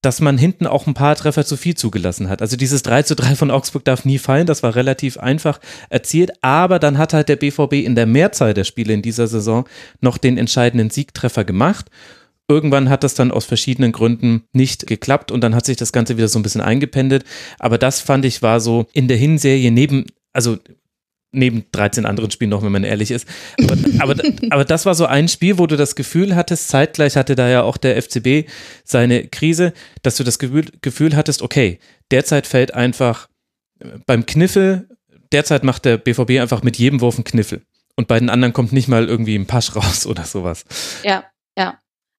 dass 0.00 0.20
man 0.20 0.38
hinten 0.38 0.68
auch 0.68 0.86
ein 0.86 0.94
paar 0.94 1.16
Treffer 1.16 1.44
zu 1.44 1.56
viel 1.56 1.74
zugelassen 1.74 2.28
hat. 2.28 2.40
Also 2.40 2.56
dieses 2.56 2.84
3 2.84 3.02
zu 3.02 3.16
3 3.16 3.34
von 3.34 3.50
Augsburg 3.50 3.84
darf 3.84 4.04
nie 4.04 4.18
fallen, 4.18 4.46
das 4.46 4.62
war 4.62 4.76
relativ 4.76 5.18
einfach 5.18 5.58
erzielt, 5.90 6.30
aber 6.40 6.78
dann 6.78 6.98
hat 6.98 7.14
halt 7.14 7.28
der 7.28 7.34
BVB 7.34 7.72
in 7.84 7.96
der 7.96 8.06
Mehrzahl 8.06 8.54
der 8.54 8.62
Spiele 8.62 8.94
in 8.94 9.02
dieser 9.02 9.26
Saison 9.26 9.68
noch 10.00 10.16
den 10.16 10.38
entscheidenden 10.38 10.90
Siegtreffer 10.90 11.44
gemacht 11.44 11.86
Irgendwann 12.48 12.88
hat 12.88 13.04
das 13.04 13.14
dann 13.14 13.30
aus 13.30 13.44
verschiedenen 13.44 13.92
Gründen 13.92 14.44
nicht 14.52 14.86
geklappt 14.86 15.30
und 15.30 15.42
dann 15.42 15.54
hat 15.54 15.66
sich 15.66 15.76
das 15.76 15.92
Ganze 15.92 16.16
wieder 16.16 16.28
so 16.28 16.38
ein 16.38 16.42
bisschen 16.42 16.62
eingependelt. 16.62 17.24
Aber 17.58 17.76
das 17.76 18.00
fand 18.00 18.24
ich 18.24 18.42
war 18.42 18.60
so 18.60 18.86
in 18.94 19.06
der 19.06 19.18
Hinserie 19.18 19.70
neben, 19.70 20.06
also 20.32 20.56
neben 21.30 21.64
13 21.72 22.06
anderen 22.06 22.30
Spielen 22.30 22.50
noch, 22.50 22.62
wenn 22.62 22.72
man 22.72 22.84
ehrlich 22.84 23.10
ist. 23.10 23.28
Aber, 23.62 23.76
aber, 23.98 24.22
aber 24.50 24.64
das 24.64 24.86
war 24.86 24.94
so 24.94 25.06
ein 25.06 25.28
Spiel, 25.28 25.58
wo 25.58 25.66
du 25.66 25.76
das 25.76 25.94
Gefühl 25.94 26.34
hattest, 26.34 26.68
zeitgleich 26.68 27.16
hatte 27.16 27.34
da 27.34 27.48
ja 27.48 27.62
auch 27.62 27.76
der 27.76 28.00
FCB 28.00 28.48
seine 28.84 29.28
Krise, 29.28 29.72
dass 30.02 30.16
du 30.16 30.24
das 30.24 30.38
Gefühl, 30.38 30.66
Gefühl 30.80 31.16
hattest, 31.16 31.42
okay, 31.42 31.78
derzeit 32.10 32.46
fällt 32.46 32.74
einfach 32.74 33.28
beim 34.06 34.26
Kniffel, 34.26 34.88
derzeit 35.32 35.64
macht 35.64 35.84
der 35.84 35.98
BVB 35.98 36.40
einfach 36.40 36.62
mit 36.62 36.78
jedem 36.78 37.00
Wurf 37.00 37.16
einen 37.16 37.24
Kniffel. 37.24 37.62
Und 37.96 38.08
bei 38.08 38.18
den 38.18 38.30
anderen 38.30 38.52
kommt 38.52 38.72
nicht 38.72 38.88
mal 38.88 39.06
irgendwie 39.06 39.34
ein 39.34 39.46
Pasch 39.46 39.74
raus 39.76 40.06
oder 40.06 40.24
sowas. 40.24 40.64
Ja. 41.02 41.24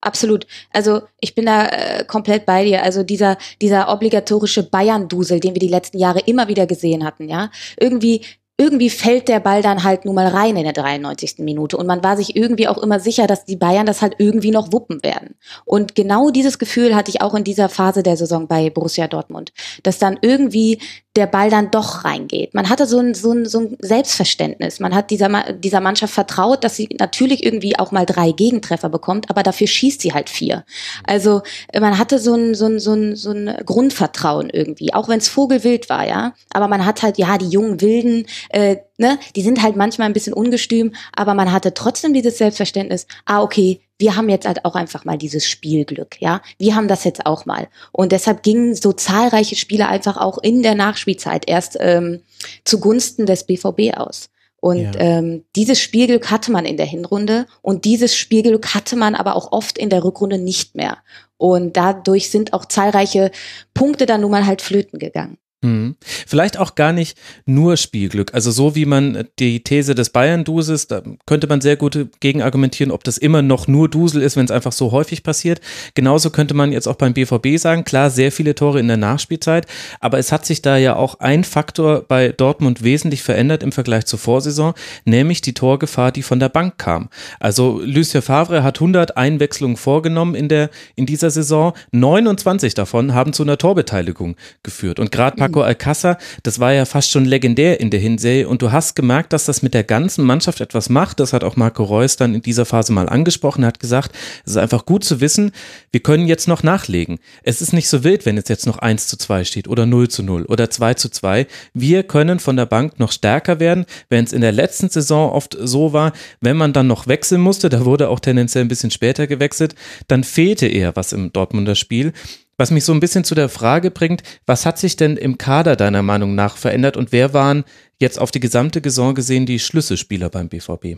Absolut. 0.01 0.47
Also 0.71 1.01
ich 1.19 1.35
bin 1.35 1.45
da 1.45 1.65
äh, 1.67 2.05
komplett 2.05 2.45
bei 2.45 2.63
dir. 2.63 2.83
Also 2.83 3.03
dieser 3.03 3.37
dieser 3.61 3.91
obligatorische 3.91 4.63
Bayern-Dusel, 4.63 5.39
den 5.39 5.55
wir 5.55 5.59
die 5.59 5.67
letzten 5.67 5.97
Jahre 5.99 6.19
immer 6.21 6.47
wieder 6.47 6.67
gesehen 6.67 7.03
hatten, 7.03 7.27
ja. 7.27 7.51
Irgendwie 7.77 8.21
irgendwie 8.59 8.89
fällt 8.89 9.29
der 9.29 9.39
Ball 9.39 9.61
dann 9.61 9.85
halt 9.85 10.03
nun 10.03 10.15
mal 10.15 10.27
rein 10.27 10.57
in 10.57 10.63
der 10.63 10.73
93. 10.73 11.35
Minute. 11.39 11.77
Und 11.77 11.87
man 11.87 12.03
war 12.03 12.17
sich 12.17 12.35
irgendwie 12.35 12.67
auch 12.67 12.77
immer 12.77 12.99
sicher, 12.99 13.25
dass 13.25 13.45
die 13.45 13.55
Bayern 13.55 13.85
das 13.85 14.01
halt 14.01 14.15
irgendwie 14.17 14.51
noch 14.51 14.73
wuppen 14.73 15.01
werden. 15.01 15.35
Und 15.63 15.95
genau 15.95 16.29
dieses 16.29 16.59
Gefühl 16.59 16.93
hatte 16.93 17.09
ich 17.09 17.21
auch 17.21 17.33
in 17.35 17.45
dieser 17.45 17.69
Phase 17.69 18.03
der 18.03 18.17
Saison 18.17 18.47
bei 18.47 18.69
Borussia 18.69 19.07
Dortmund. 19.07 19.53
Dass 19.83 19.97
dann 19.97 20.19
irgendwie 20.21 20.79
der 21.15 21.27
Ball 21.27 21.49
dann 21.49 21.71
doch 21.71 22.05
reingeht. 22.05 22.53
Man 22.53 22.69
hatte 22.69 22.85
so 22.85 22.99
ein, 22.99 23.13
so 23.13 23.31
ein, 23.31 23.45
so 23.45 23.59
ein 23.59 23.77
Selbstverständnis. 23.79 24.79
Man 24.79 24.93
hat 24.93 25.09
dieser, 25.09 25.53
dieser 25.53 25.81
Mannschaft 25.81 26.13
vertraut, 26.13 26.63
dass 26.63 26.75
sie 26.75 26.87
natürlich 26.99 27.43
irgendwie 27.43 27.77
auch 27.77 27.91
mal 27.91 28.05
drei 28.05 28.31
Gegentreffer 28.31 28.89
bekommt, 28.89 29.29
aber 29.29 29.43
dafür 29.43 29.67
schießt 29.67 30.01
sie 30.01 30.13
halt 30.13 30.29
vier. 30.29 30.65
Also 31.03 31.41
man 31.77 31.97
hatte 31.97 32.19
so 32.19 32.35
ein, 32.35 32.53
so 32.53 32.67
ein, 32.67 32.79
so 32.79 32.93
ein, 32.93 33.15
so 33.15 33.31
ein 33.31 33.53
Grundvertrauen 33.65 34.49
irgendwie, 34.49 34.93
auch 34.93 35.09
wenn 35.09 35.17
es 35.17 35.27
Vogelwild 35.27 35.89
war, 35.89 36.07
ja. 36.07 36.33
Aber 36.53 36.67
man 36.67 36.85
hat 36.85 37.01
halt, 37.01 37.17
ja, 37.17 37.37
die 37.37 37.49
jungen 37.49 37.81
Wilden, 37.81 38.25
äh, 38.49 38.77
ne, 38.97 39.19
die 39.35 39.41
sind 39.41 39.61
halt 39.61 39.75
manchmal 39.75 40.07
ein 40.07 40.13
bisschen 40.13 40.33
ungestüm, 40.33 40.93
aber 41.15 41.33
man 41.33 41.51
hatte 41.51 41.73
trotzdem 41.73 42.13
dieses 42.13 42.37
Selbstverständnis, 42.37 43.07
ah, 43.25 43.41
okay, 43.41 43.81
wir 43.97 44.15
haben 44.15 44.29
jetzt 44.29 44.47
halt 44.47 44.65
auch 44.65 44.75
einfach 44.75 45.05
mal 45.05 45.17
dieses 45.17 45.45
Spielglück, 45.45 46.21
ja. 46.21 46.41
Wir 46.57 46.75
haben 46.75 46.87
das 46.87 47.03
jetzt 47.03 47.25
auch 47.25 47.45
mal. 47.45 47.67
Und 47.91 48.11
deshalb 48.11 48.43
gingen 48.43 48.73
so 48.73 48.93
zahlreiche 48.93 49.55
Spiele 49.55 49.87
einfach 49.87 50.17
auch 50.17 50.37
in 50.37 50.63
der 50.63 50.75
Nachspielzeit 50.75 51.47
erst 51.47 51.77
ähm, 51.79 52.21
zugunsten 52.63 53.25
des 53.25 53.45
BVB 53.45 53.97
aus. 53.97 54.29
Und 54.61 54.95
ja. 54.95 54.99
ähm, 54.99 55.45
dieses 55.55 55.79
Spielglück 55.81 56.31
hatte 56.31 56.51
man 56.51 56.65
in 56.65 56.77
der 56.77 56.85
Hinrunde 56.85 57.45
und 57.61 57.85
dieses 57.85 58.15
Spielglück 58.15 58.73
hatte 58.73 58.95
man 58.95 59.15
aber 59.15 59.35
auch 59.35 59.51
oft 59.51 59.77
in 59.77 59.89
der 59.89 60.03
Rückrunde 60.03 60.37
nicht 60.37 60.75
mehr. 60.75 60.97
Und 61.37 61.77
dadurch 61.77 62.29
sind 62.29 62.53
auch 62.53 62.65
zahlreiche 62.65 63.31
Punkte 63.73 64.05
dann 64.05 64.21
nun 64.21 64.31
mal 64.31 64.45
halt 64.45 64.61
flöten 64.61 64.99
gegangen. 64.99 65.37
Hm. 65.61 65.97
Vielleicht 66.25 66.57
auch 66.57 66.75
gar 66.75 66.93
nicht 66.93 67.17
nur 67.45 67.75
Spielglück. 67.75 68.33
Also 68.33 68.49
so 68.49 68.75
wie 68.75 68.85
man 68.85 69.27
die 69.39 69.61
These 69.61 69.93
des 69.93 70.09
Bayern-Duses, 70.09 70.87
da 70.87 71.01
könnte 71.25 71.47
man 71.47 71.59
sehr 71.59 71.75
gut 71.75 72.07
gegen 72.21 72.41
argumentieren, 72.41 72.91
ob 72.91 73.03
das 73.03 73.17
immer 73.17 73.41
noch 73.41 73.67
nur 73.67 73.89
Dusel 73.89 74.21
ist, 74.21 74.37
wenn 74.37 74.45
es 74.45 74.51
einfach 74.51 74.71
so 74.71 74.93
häufig 74.93 75.21
passiert. 75.21 75.59
Genauso 75.95 76.29
könnte 76.29 76.53
man 76.53 76.71
jetzt 76.71 76.87
auch 76.87 76.95
beim 76.95 77.13
BVB 77.13 77.57
sagen, 77.57 77.83
klar, 77.83 78.09
sehr 78.09 78.31
viele 78.31 78.55
Tore 78.55 78.79
in 78.79 78.87
der 78.87 78.95
Nachspielzeit, 78.95 79.67
aber 79.99 80.17
es 80.17 80.31
hat 80.31 80.45
sich 80.45 80.61
da 80.61 80.77
ja 80.77 80.95
auch 80.95 81.19
ein 81.19 81.43
Faktor 81.43 82.03
bei 82.07 82.29
Dortmund 82.29 82.81
wesentlich 82.81 83.21
verändert 83.21 83.61
im 83.61 83.73
Vergleich 83.73 84.05
zur 84.05 84.19
Vorsaison, 84.19 84.73
nämlich 85.03 85.41
die 85.41 85.53
Torgefahr, 85.53 86.13
die 86.13 86.23
von 86.23 86.39
der 86.39 86.49
Bank 86.49 86.77
kam. 86.77 87.09
Also 87.41 87.81
Lucien 87.83 88.21
Favre 88.21 88.63
hat 88.63 88.77
100 88.77 89.17
Einwechslungen 89.17 89.75
vorgenommen 89.75 90.35
in 90.35 90.47
der 90.47 90.69
in 90.95 91.05
dieser 91.05 91.31
Saison, 91.31 91.73
29 91.91 92.75
davon 92.75 93.13
haben 93.13 93.33
zu 93.33 93.43
einer 93.43 93.57
Torbeteiligung 93.57 94.37
geführt 94.63 94.99
und 94.99 95.11
gerade 95.11 95.48
Paco 95.49 95.61
Alcázar, 95.61 96.17
das 96.43 96.59
war 96.59 96.73
ja 96.73 96.85
fast 96.85 97.11
schon 97.11 97.25
legendär 97.25 97.79
in 97.79 97.89
der 97.89 97.99
Hinserie 97.99 98.47
und 98.47 98.61
du 98.61 98.71
hast 98.71 98.95
gemerkt, 98.95 99.33
dass 99.33 99.45
das 99.45 99.61
mit 99.61 99.73
der 99.73 99.83
ganzen 99.83 100.23
Mannschaft 100.23 100.61
etwas 100.61 100.89
macht. 100.89 101.19
Das 101.19 101.33
hat 101.33 101.43
auch 101.43 101.55
Marco 101.55 101.83
Reus 101.83 102.15
dann 102.17 102.35
in 102.35 102.41
dieser 102.41 102.65
Phase 102.65 102.93
mal 102.93 103.09
angesprochen. 103.09 103.63
Er 103.63 103.67
hat 103.67 103.79
gesagt, 103.79 104.15
es 104.45 104.51
ist 104.51 104.57
einfach 104.57 104.85
gut 104.85 105.03
zu 105.03 105.21
wissen, 105.21 105.51
wir 105.91 106.01
können 106.01 106.27
jetzt 106.27 106.47
noch 106.47 106.63
nachlegen. 106.63 107.19
Es 107.43 107.61
ist 107.61 107.73
nicht 107.73 107.89
so 107.89 108.03
wild, 108.03 108.25
wenn 108.25 108.37
es 108.37 108.47
jetzt 108.47 108.67
noch 108.67 108.77
1 108.77 109.07
zu 109.07 109.17
2 109.17 109.43
steht 109.43 109.67
oder 109.67 109.85
0 109.85 110.07
zu 110.07 110.23
0 110.23 110.45
oder 110.45 110.69
2 110.69 110.93
zu 110.93 111.09
2. 111.09 111.47
Wir 111.73 112.03
können 112.03 112.39
von 112.39 112.55
der 112.55 112.65
Bank 112.65 112.99
noch 112.99 113.11
stärker 113.11 113.59
werden, 113.59 113.85
wenn 114.09 114.25
es 114.25 114.33
in 114.33 114.41
der 114.41 114.51
letzten 114.51 114.89
Saison 114.89 115.31
oft 115.31 115.57
so 115.59 115.93
war, 115.93 116.13
wenn 116.41 116.57
man 116.57 116.73
dann 116.73 116.87
noch 116.87 117.07
wechseln 117.07 117.41
musste, 117.41 117.69
da 117.69 117.85
wurde 117.85 118.09
auch 118.09 118.19
tendenziell 118.19 118.63
ein 118.63 118.69
bisschen 118.69 118.91
später 118.91 119.27
gewechselt, 119.27 119.75
dann 120.07 120.23
fehlte 120.23 120.67
eher 120.67 120.95
was 120.95 121.11
im 121.11 121.33
Dortmunder 121.33 121.75
Spiel. 121.75 122.13
Was 122.59 122.71
mich 122.71 122.83
so 122.83 122.91
ein 122.91 122.99
bisschen 122.99 123.23
zu 123.23 123.35
der 123.35 123.47
Frage 123.47 123.89
bringt, 123.89 124.21
was 124.45 124.65
hat 124.65 124.77
sich 124.77 124.97
denn 124.97 125.15
im 125.15 125.37
Kader 125.37 125.77
deiner 125.77 126.03
Meinung 126.03 126.35
nach 126.35 126.57
verändert 126.57 126.97
und 126.97 127.13
wer 127.13 127.33
waren 127.33 127.63
jetzt 127.99 128.19
auf 128.19 128.31
die 128.31 128.41
gesamte 128.41 128.81
Saison 128.83 129.15
gesehen 129.15 129.45
die 129.45 129.59
Schlüsselspieler 129.59 130.29
beim 130.29 130.49
BVB? 130.49 130.97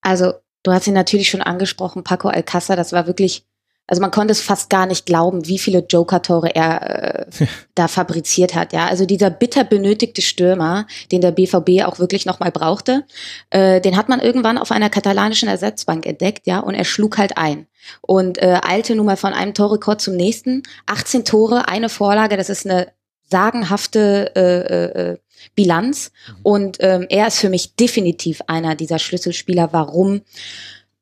Also, 0.00 0.34
du 0.62 0.72
hast 0.72 0.86
ihn 0.86 0.94
natürlich 0.94 1.28
schon 1.28 1.42
angesprochen, 1.42 2.04
Paco 2.04 2.28
Alcázar, 2.28 2.76
das 2.76 2.92
war 2.92 3.08
wirklich 3.08 3.44
also 3.86 4.02
man 4.02 4.10
konnte 4.10 4.32
es 4.32 4.40
fast 4.40 4.68
gar 4.68 4.86
nicht 4.86 5.06
glauben, 5.06 5.46
wie 5.46 5.58
viele 5.58 5.84
Joker-Tore 5.88 6.54
er 6.54 7.26
äh, 7.40 7.46
da 7.74 7.88
fabriziert 7.88 8.54
hat. 8.54 8.72
Ja, 8.72 8.86
also 8.86 9.06
dieser 9.06 9.30
bitter 9.30 9.64
benötigte 9.64 10.22
Stürmer, 10.22 10.86
den 11.12 11.20
der 11.20 11.30
BVB 11.30 11.84
auch 11.84 11.98
wirklich 11.98 12.26
nochmal 12.26 12.50
brauchte, 12.50 13.04
äh, 13.50 13.80
den 13.80 13.96
hat 13.96 14.08
man 14.08 14.20
irgendwann 14.20 14.58
auf 14.58 14.72
einer 14.72 14.90
katalanischen 14.90 15.48
Ersatzbank 15.48 16.06
entdeckt, 16.06 16.46
ja, 16.46 16.60
und 16.60 16.74
er 16.74 16.84
schlug 16.84 17.18
halt 17.18 17.38
ein 17.38 17.66
und 18.00 18.38
äh, 18.38 18.60
eilte 18.62 18.96
nun 18.96 19.06
mal 19.06 19.16
von 19.16 19.32
einem 19.32 19.54
Torrekord 19.54 20.00
zum 20.00 20.16
nächsten. 20.16 20.62
18 20.86 21.24
Tore, 21.24 21.68
eine 21.68 21.88
Vorlage, 21.88 22.36
das 22.36 22.50
ist 22.50 22.66
eine 22.66 22.88
sagenhafte 23.28 24.32
äh, 24.36 25.10
äh, 25.12 25.18
Bilanz. 25.54 26.12
Mhm. 26.28 26.34
Und 26.42 26.76
ähm, 26.80 27.06
er 27.08 27.28
ist 27.28 27.38
für 27.38 27.48
mich 27.48 27.76
definitiv 27.76 28.42
einer 28.46 28.74
dieser 28.74 28.98
Schlüsselspieler. 28.98 29.72
Warum? 29.72 30.22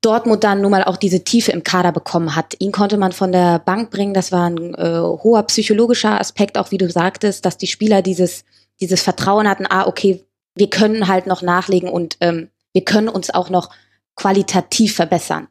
Dortmund 0.05 0.45
dann 0.45 0.61
nun 0.61 0.71
mal 0.71 0.85
auch 0.85 0.97
diese 0.97 1.25
Tiefe 1.25 1.53
im 1.53 1.65
Kader 1.65 1.93
bekommen 1.93 2.37
hat. 2.37 2.55
Ihn 2.59 2.73
konnte 2.73 2.97
man 2.97 3.13
von 3.13 3.33
der 3.33 3.59
Bank 3.59 3.91
bringen. 3.91 4.15
Das 4.15 4.33
war 4.33 4.49
ein 4.49 4.75
äh, 4.75 4.99
hoher 5.01 5.43
psychologischer 5.45 6.21
Aspekt, 6.21 6.59
auch 6.59 6.71
wie 6.71 6.79
du 6.79 6.91
sagtest, 6.91 7.45
dass 7.45 7.57
die 7.57 7.67
Spieler 7.67 8.03
dieses, 8.03 8.45
dieses 8.81 9.03
Vertrauen 9.03 9.49
hatten, 9.49 9.67
ah, 9.69 9.87
okay, 9.87 10.25
wir 10.55 10.71
können 10.71 11.09
halt 11.09 11.27
noch 11.27 11.43
nachlegen 11.43 11.89
und 11.89 12.17
ähm, 12.21 12.51
wir 12.73 12.85
können 12.85 13.09
uns 13.09 13.31
auch 13.33 13.51
noch 13.51 13.71
qualitativ 14.17 14.95
verbessern 14.95 15.49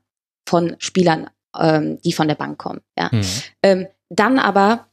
von 0.48 0.76
Spielern, 0.80 1.30
ähm, 1.60 2.00
die 2.02 2.14
von 2.14 2.28
der 2.28 2.36
Bank 2.36 2.58
kommen. 2.58 2.82
Ja. 2.98 3.10
Mhm. 3.12 3.26
Ähm, 3.62 3.88
dann 4.10 4.40
aber 4.40 4.88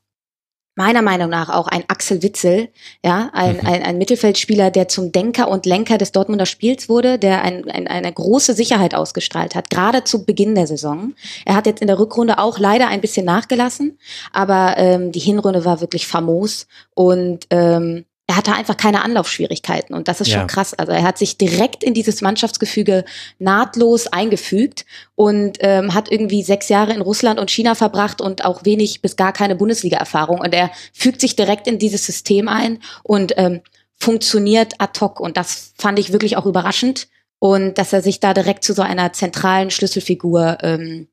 meiner 0.80 1.02
Meinung 1.02 1.28
nach 1.28 1.50
auch 1.50 1.68
ein 1.68 1.84
Axel 1.88 2.22
Witzel, 2.22 2.70
ja, 3.04 3.28
ein, 3.34 3.56
mhm. 3.56 3.66
ein, 3.66 3.82
ein 3.82 3.98
Mittelfeldspieler, 3.98 4.70
der 4.70 4.88
zum 4.88 5.12
Denker 5.12 5.48
und 5.48 5.66
Lenker 5.66 5.98
des 5.98 6.10
Dortmunder 6.10 6.46
Spiels 6.46 6.88
wurde, 6.88 7.18
der 7.18 7.42
ein, 7.42 7.70
ein, 7.70 7.86
eine 7.86 8.10
große 8.10 8.54
Sicherheit 8.54 8.94
ausgestrahlt 8.94 9.54
hat, 9.54 9.68
gerade 9.68 10.04
zu 10.04 10.24
Beginn 10.24 10.54
der 10.54 10.66
Saison. 10.66 11.12
Er 11.44 11.54
hat 11.54 11.66
jetzt 11.66 11.82
in 11.82 11.86
der 11.86 11.98
Rückrunde 11.98 12.38
auch 12.38 12.58
leider 12.58 12.88
ein 12.88 13.02
bisschen 13.02 13.26
nachgelassen, 13.26 13.98
aber 14.32 14.78
ähm, 14.78 15.12
die 15.12 15.20
Hinrunde 15.20 15.66
war 15.66 15.82
wirklich 15.82 16.06
famos 16.06 16.66
und 16.94 17.46
ähm, 17.50 18.06
er 18.30 18.36
hatte 18.36 18.52
einfach 18.52 18.76
keine 18.76 19.02
Anlaufschwierigkeiten 19.02 19.92
und 19.92 20.06
das 20.06 20.20
ist 20.20 20.30
schon 20.30 20.42
ja. 20.42 20.46
krass. 20.46 20.72
Also 20.72 20.92
er 20.92 21.02
hat 21.02 21.18
sich 21.18 21.36
direkt 21.36 21.82
in 21.82 21.94
dieses 21.94 22.20
Mannschaftsgefüge 22.20 23.04
nahtlos 23.40 24.06
eingefügt 24.06 24.86
und 25.16 25.58
ähm, 25.58 25.94
hat 25.94 26.12
irgendwie 26.12 26.44
sechs 26.44 26.68
Jahre 26.68 26.92
in 26.92 27.00
Russland 27.00 27.40
und 27.40 27.50
China 27.50 27.74
verbracht 27.74 28.20
und 28.20 28.44
auch 28.44 28.64
wenig 28.64 29.02
bis 29.02 29.16
gar 29.16 29.32
keine 29.32 29.56
Bundesliga-Erfahrung 29.56 30.38
und 30.38 30.54
er 30.54 30.70
fügt 30.92 31.20
sich 31.20 31.34
direkt 31.34 31.66
in 31.66 31.80
dieses 31.80 32.06
System 32.06 32.46
ein 32.46 32.78
und 33.02 33.34
ähm, 33.36 33.62
funktioniert 33.96 34.74
ad 34.78 35.00
hoc 35.00 35.18
und 35.18 35.36
das 35.36 35.72
fand 35.76 35.98
ich 35.98 36.12
wirklich 36.12 36.36
auch 36.36 36.46
überraschend 36.46 37.08
und 37.40 37.78
dass 37.78 37.92
er 37.92 38.00
sich 38.00 38.20
da 38.20 38.32
direkt 38.32 38.62
zu 38.62 38.74
so 38.74 38.82
einer 38.82 39.12
zentralen 39.12 39.72
Schlüsselfigur 39.72 40.58
ähm, 40.62 41.08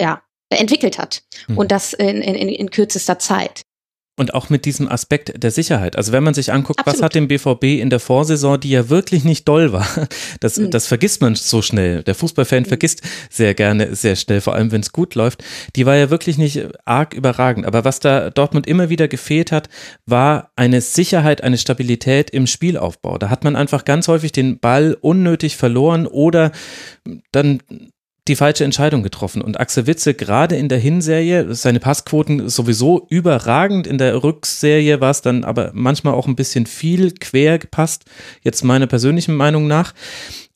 ja 0.00 0.22
entwickelt 0.48 0.98
hat 0.98 1.24
hm. 1.46 1.58
und 1.58 1.72
das 1.72 1.92
in, 1.92 2.22
in, 2.22 2.48
in 2.48 2.70
kürzester 2.70 3.18
Zeit. 3.18 3.62
Und 4.18 4.32
auch 4.32 4.48
mit 4.48 4.64
diesem 4.64 4.88
Aspekt 4.88 5.42
der 5.42 5.50
Sicherheit. 5.50 5.96
Also 5.96 6.10
wenn 6.12 6.24
man 6.24 6.32
sich 6.32 6.50
anguckt, 6.50 6.80
Absolut. 6.80 6.96
was 6.96 7.04
hat 7.04 7.14
dem 7.14 7.28
BVB 7.28 7.80
in 7.80 7.90
der 7.90 8.00
Vorsaison, 8.00 8.58
die 8.58 8.70
ja 8.70 8.88
wirklich 8.88 9.24
nicht 9.24 9.46
doll 9.46 9.72
war, 9.72 9.86
das, 10.40 10.56
mhm. 10.56 10.70
das 10.70 10.86
vergisst 10.86 11.20
man 11.20 11.34
so 11.34 11.60
schnell. 11.60 12.02
Der 12.02 12.14
Fußballfan 12.14 12.62
mhm. 12.62 12.66
vergisst 12.66 13.02
sehr 13.28 13.52
gerne, 13.52 13.94
sehr 13.94 14.16
schnell, 14.16 14.40
vor 14.40 14.54
allem 14.54 14.72
wenn 14.72 14.80
es 14.80 14.92
gut 14.92 15.14
läuft. 15.14 15.44
Die 15.76 15.84
war 15.84 15.96
ja 15.96 16.08
wirklich 16.08 16.38
nicht 16.38 16.66
arg 16.86 17.12
überragend. 17.12 17.66
Aber 17.66 17.84
was 17.84 18.00
da 18.00 18.30
Dortmund 18.30 18.66
immer 18.66 18.88
wieder 18.88 19.06
gefehlt 19.06 19.52
hat, 19.52 19.68
war 20.06 20.50
eine 20.56 20.80
Sicherheit, 20.80 21.42
eine 21.42 21.58
Stabilität 21.58 22.30
im 22.30 22.46
Spielaufbau. 22.46 23.18
Da 23.18 23.28
hat 23.28 23.44
man 23.44 23.54
einfach 23.54 23.84
ganz 23.84 24.08
häufig 24.08 24.32
den 24.32 24.58
Ball 24.60 24.96
unnötig 25.00 25.56
verloren 25.56 26.06
oder 26.06 26.52
dann 27.32 27.60
die 28.28 28.36
falsche 28.36 28.64
Entscheidung 28.64 29.02
getroffen. 29.02 29.42
Und 29.42 29.60
Axel 29.60 29.86
Witze 29.86 30.14
gerade 30.14 30.56
in 30.56 30.68
der 30.68 30.78
Hinserie, 30.78 31.54
seine 31.54 31.80
Passquoten 31.80 32.48
sowieso 32.48 33.06
überragend. 33.08 33.86
In 33.86 33.98
der 33.98 34.22
Rückserie 34.22 35.00
war 35.00 35.10
es 35.10 35.22
dann 35.22 35.44
aber 35.44 35.70
manchmal 35.74 36.14
auch 36.14 36.26
ein 36.26 36.36
bisschen 36.36 36.66
viel 36.66 37.12
quer 37.12 37.58
gepasst, 37.58 38.04
jetzt 38.42 38.64
meiner 38.64 38.86
persönlichen 38.86 39.34
Meinung 39.34 39.66
nach. 39.66 39.94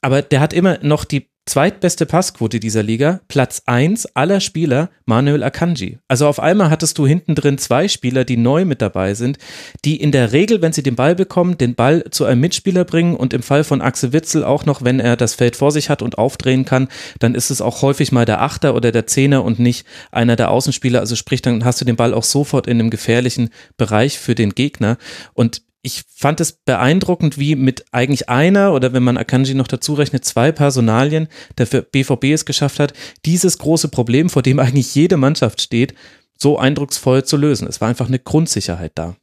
Aber 0.01 0.22
der 0.22 0.40
hat 0.40 0.52
immer 0.52 0.78
noch 0.82 1.05
die 1.05 1.28
zweitbeste 1.51 2.06
Passquote 2.06 2.60
dieser 2.60 2.85
Liga, 2.85 3.22
Platz 3.27 3.62
1 3.66 4.14
aller 4.14 4.39
Spieler, 4.39 4.89
Manuel 5.05 5.43
Akanji. 5.43 5.98
Also 6.06 6.28
auf 6.28 6.39
einmal 6.39 6.70
hattest 6.70 6.97
du 6.97 7.09
hinten 7.09 7.35
drin 7.35 7.59
zwei 7.59 7.89
Spieler, 7.89 8.24
die 8.24 8.36
neu 8.36 8.64
mit 8.64 8.81
dabei 8.81 9.14
sind, 9.14 9.36
die 9.85 10.01
in 10.01 10.12
der 10.12 10.31
Regel, 10.31 10.62
wenn 10.62 10.72
sie 10.72 10.85
den 10.85 10.94
Ball 10.94 11.16
bekommen, 11.16 11.59
den 11.59 11.74
Ball 11.74 12.05
zu 12.12 12.24
einem 12.24 12.40
Mitspieler 12.40 12.85
bringen 12.85 13.16
und 13.16 13.35
im 13.35 13.43
Fall 13.43 13.64
von 13.64 13.82
Axel 13.82 14.12
Witzel 14.12 14.44
auch 14.44 14.64
noch, 14.64 14.85
wenn 14.85 15.01
er 15.01 15.16
das 15.16 15.35
Feld 15.35 15.56
vor 15.56 15.72
sich 15.72 15.90
hat 15.90 16.02
und 16.02 16.18
aufdrehen 16.18 16.64
kann, 16.64 16.86
dann 17.18 17.35
ist 17.35 17.51
es 17.51 17.60
auch 17.60 17.82
häufig 17.82 18.12
mal 18.12 18.27
der 18.27 18.43
Achter 18.43 18.77
oder 18.77 18.93
der 18.93 19.09
Zehner 19.09 19.43
und 19.43 19.59
nicht 19.59 19.85
einer 20.12 20.36
der 20.36 20.52
Außenspieler. 20.52 21.01
Also 21.01 21.16
sprich, 21.16 21.43
dann 21.43 21.64
hast 21.64 21.81
du 21.81 21.85
den 21.85 21.97
Ball 21.97 22.14
auch 22.14 22.22
sofort 22.22 22.68
in 22.68 22.78
einem 22.78 22.90
gefährlichen 22.90 23.51
Bereich 23.77 24.20
für 24.20 24.36
den 24.36 24.55
Gegner. 24.55 24.98
Und 25.35 25.62
ich 25.82 26.05
fand 26.15 26.40
es 26.40 26.52
beeindruckend, 26.52 27.39
wie 27.39 27.57
mit 27.57 27.85
eigentlich 27.93 28.28
einer 28.28 28.74
oder 28.74 28.93
wenn 28.93 29.02
man 29.02 29.16
Akanji 29.16 29.55
noch 29.55 29.69
dazu 29.69 29.94
rechnet, 29.94 30.24
zwei 30.24 30.52
Personalien 30.52 31.28
der 31.57 31.66
BVB 31.66 32.24
es 32.24 32.44
geschafft 32.44 32.78
hat, 32.78 32.93
dieses 33.24 33.59
große 33.59 33.89
Problem, 33.89 34.28
vor 34.28 34.43
dem 34.43 34.59
eigentlich 34.59 34.94
jede 34.94 35.16
Mannschaft 35.16 35.61
steht, 35.61 35.94
so 36.39 36.59
eindrucksvoll 36.59 37.24
zu 37.24 37.36
lösen. 37.36 37.66
Es 37.66 37.81
war 37.81 37.89
einfach 37.89 38.09
eine 38.09 38.19
Grundsicherheit 38.19 38.93
da. 38.94 39.16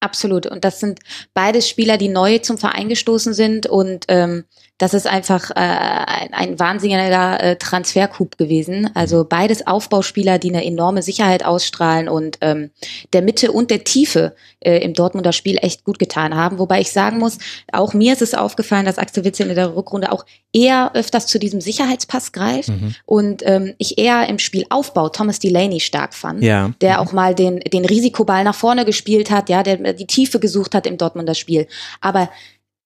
Absolut. 0.00 0.46
Und 0.46 0.64
das 0.64 0.80
sind 0.80 0.98
beides 1.32 1.68
Spieler, 1.68 1.96
die 1.96 2.08
neu 2.08 2.38
zum 2.38 2.58
Verein 2.58 2.88
gestoßen 2.88 3.34
sind 3.34 3.66
und 3.66 4.06
ähm, 4.08 4.44
das 4.82 4.94
ist 4.94 5.06
einfach 5.06 5.50
äh, 5.50 5.54
ein, 5.54 6.34
ein 6.34 6.58
wahnsinniger 6.58 7.40
äh, 7.40 7.54
Transfercoup 7.54 8.36
gewesen. 8.36 8.90
Also 8.94 9.24
beides 9.24 9.64
Aufbauspieler, 9.64 10.40
die 10.40 10.48
eine 10.48 10.64
enorme 10.64 11.02
Sicherheit 11.02 11.44
ausstrahlen 11.44 12.08
und 12.08 12.38
ähm, 12.40 12.72
der 13.12 13.22
Mitte 13.22 13.52
und 13.52 13.70
der 13.70 13.84
Tiefe 13.84 14.34
äh, 14.58 14.78
im 14.78 14.92
Dortmunder 14.92 15.32
Spiel 15.32 15.56
echt 15.62 15.84
gut 15.84 16.00
getan 16.00 16.34
haben. 16.34 16.58
Wobei 16.58 16.80
ich 16.80 16.90
sagen 16.90 17.18
muss, 17.18 17.38
auch 17.70 17.94
mir 17.94 18.12
ist 18.12 18.22
es 18.22 18.34
aufgefallen, 18.34 18.84
dass 18.84 18.98
Axel 18.98 19.24
Witzel 19.24 19.50
in 19.50 19.54
der 19.54 19.76
Rückrunde 19.76 20.10
auch 20.10 20.26
eher 20.52 20.90
öfters 20.94 21.28
zu 21.28 21.38
diesem 21.38 21.60
Sicherheitspass 21.60 22.32
greift 22.32 22.70
mhm. 22.70 22.96
und 23.06 23.42
ähm, 23.46 23.74
ich 23.78 23.98
eher 23.98 24.28
im 24.28 24.40
Spielaufbau 24.40 25.10
Thomas 25.10 25.38
Delaney 25.38 25.78
stark 25.78 26.12
fand, 26.12 26.42
ja. 26.42 26.72
der 26.80 27.00
auch 27.00 27.12
mal 27.12 27.36
den, 27.36 27.60
den 27.60 27.84
Risikoball 27.84 28.42
nach 28.42 28.56
vorne 28.56 28.84
gespielt 28.84 29.30
hat, 29.30 29.48
ja, 29.48 29.62
der 29.62 29.92
die 29.92 30.08
Tiefe 30.08 30.40
gesucht 30.40 30.74
hat 30.74 30.88
im 30.88 30.98
Dortmunder 30.98 31.36
Spiel. 31.36 31.68
Aber 32.00 32.28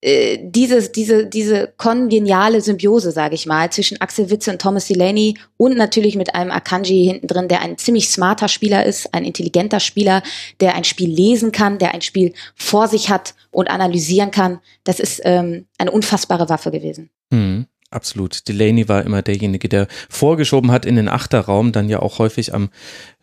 äh, 0.07 0.39
dieses, 0.41 0.93
diese, 0.93 1.27
diese 1.27 1.75
kongeniale 1.79 2.61
Symbiose, 2.61 3.11
sage 3.11 3.35
ich 3.35 3.45
mal, 3.45 3.73
zwischen 3.73 4.01
Axel 4.01 4.31
Witze 4.31 4.53
und 4.53 4.63
Thomas 4.63 4.87
Delaney 4.87 5.37
und 5.57 5.77
natürlich 5.77 6.15
mit 6.15 6.33
einem 6.33 6.53
Akanji 6.53 7.07
hinten 7.07 7.27
drin, 7.27 7.49
der 7.49 7.61
ein 7.61 7.77
ziemlich 7.77 8.09
smarter 8.09 8.47
Spieler 8.47 8.87
ist, 8.87 9.13
ein 9.13 9.25
intelligenter 9.25 9.81
Spieler, 9.81 10.23
der 10.61 10.77
ein 10.77 10.85
Spiel 10.85 11.11
lesen 11.11 11.51
kann, 11.51 11.79
der 11.79 11.93
ein 11.93 12.03
Spiel 12.03 12.35
vor 12.55 12.87
sich 12.87 13.11
hat 13.11 13.35
und 13.51 13.69
analysieren 13.69 14.31
kann. 14.31 14.61
Das 14.85 15.01
ist 15.01 15.23
ähm, 15.25 15.67
eine 15.77 15.91
unfassbare 15.91 16.49
Waffe 16.49 16.71
gewesen. 16.71 17.11
Mhm. 17.31 17.67
Absolut. 17.91 18.49
Delaney 18.49 18.89
war 18.89 19.05
immer 19.05 19.23
derjenige, 19.23 19.69
der 19.69 19.87
vorgeschoben 20.09 20.73
hat 20.73 20.85
in 20.85 20.97
den 20.97 21.09
Achterraum, 21.09 21.71
dann 21.71 21.89
ja 21.89 22.01
auch 22.01 22.19
häufig 22.19 22.53
am 22.53 22.69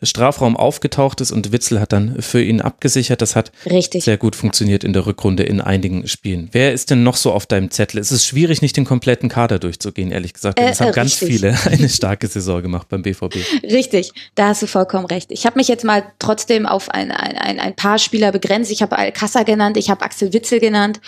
Strafraum 0.02 0.56
aufgetaucht 0.56 1.20
ist 1.20 1.32
und 1.32 1.52
Witzel 1.52 1.82
hat 1.82 1.92
dann 1.92 2.22
für 2.22 2.42
ihn 2.42 2.62
abgesichert. 2.62 3.22
Das 3.22 3.36
hat 3.36 3.52
Richtig. 3.66 4.06
sehr 4.06 4.18
gut 4.18 4.38
funktioniert 4.38 4.86
in 4.86 4.94
der 4.94 5.06
Rückrunde 5.06 5.44
in 5.44 5.60
einigen 5.60 6.08
Spielen. 6.08 6.48
Wer 6.54 6.72
ist 6.72 6.92
denn 6.92 7.04
noch 7.04 7.18
so 7.18 7.34
auf 7.34 7.46
deinem 7.46 7.72
Zettel? 7.72 8.00
Es 8.00 8.12
ist 8.14 8.26
schwierig, 8.26 8.62
nicht 8.62 8.78
den 8.78 8.86
kompletten 8.86 9.28
Kader 9.28 9.60
durchzugehen, 9.60 10.12
ehrlich 10.12 10.34
gesagt. 10.34 10.60
Äh, 10.60 10.70
es 10.70 10.80
haben 10.80 10.90
äh, 10.90 10.94
ganz 10.94 11.16
viele 11.16 11.58
eine 11.66 11.90
starke 11.90 12.28
Saison 12.28 12.62
gemacht 12.62 12.88
beim 12.88 13.02
BVB. 13.02 13.36
Richtig, 13.64 14.14
da 14.36 14.48
hast 14.48 14.62
du 14.62 14.68
vollkommen 14.68 15.06
recht. 15.06 15.30
Ich 15.32 15.46
habe 15.46 15.60
mich 15.60 15.68
jetzt 15.68 15.84
mal 15.84 16.04
trotzdem 16.20 16.66
auf 16.66 16.90
ein, 16.90 17.12
ein, 17.12 17.60
ein 17.60 17.76
paar 17.76 18.00
Spieler 18.00 18.32
begrenzt. 18.32 18.72
Ich 18.72 18.82
habe 18.82 18.98
Alcassa 18.98 19.44
genannt, 19.44 19.76
ich 19.76 19.90
habe 19.90 20.04
Axel 20.04 20.32
Witzel 20.32 20.62
genannt 20.62 21.02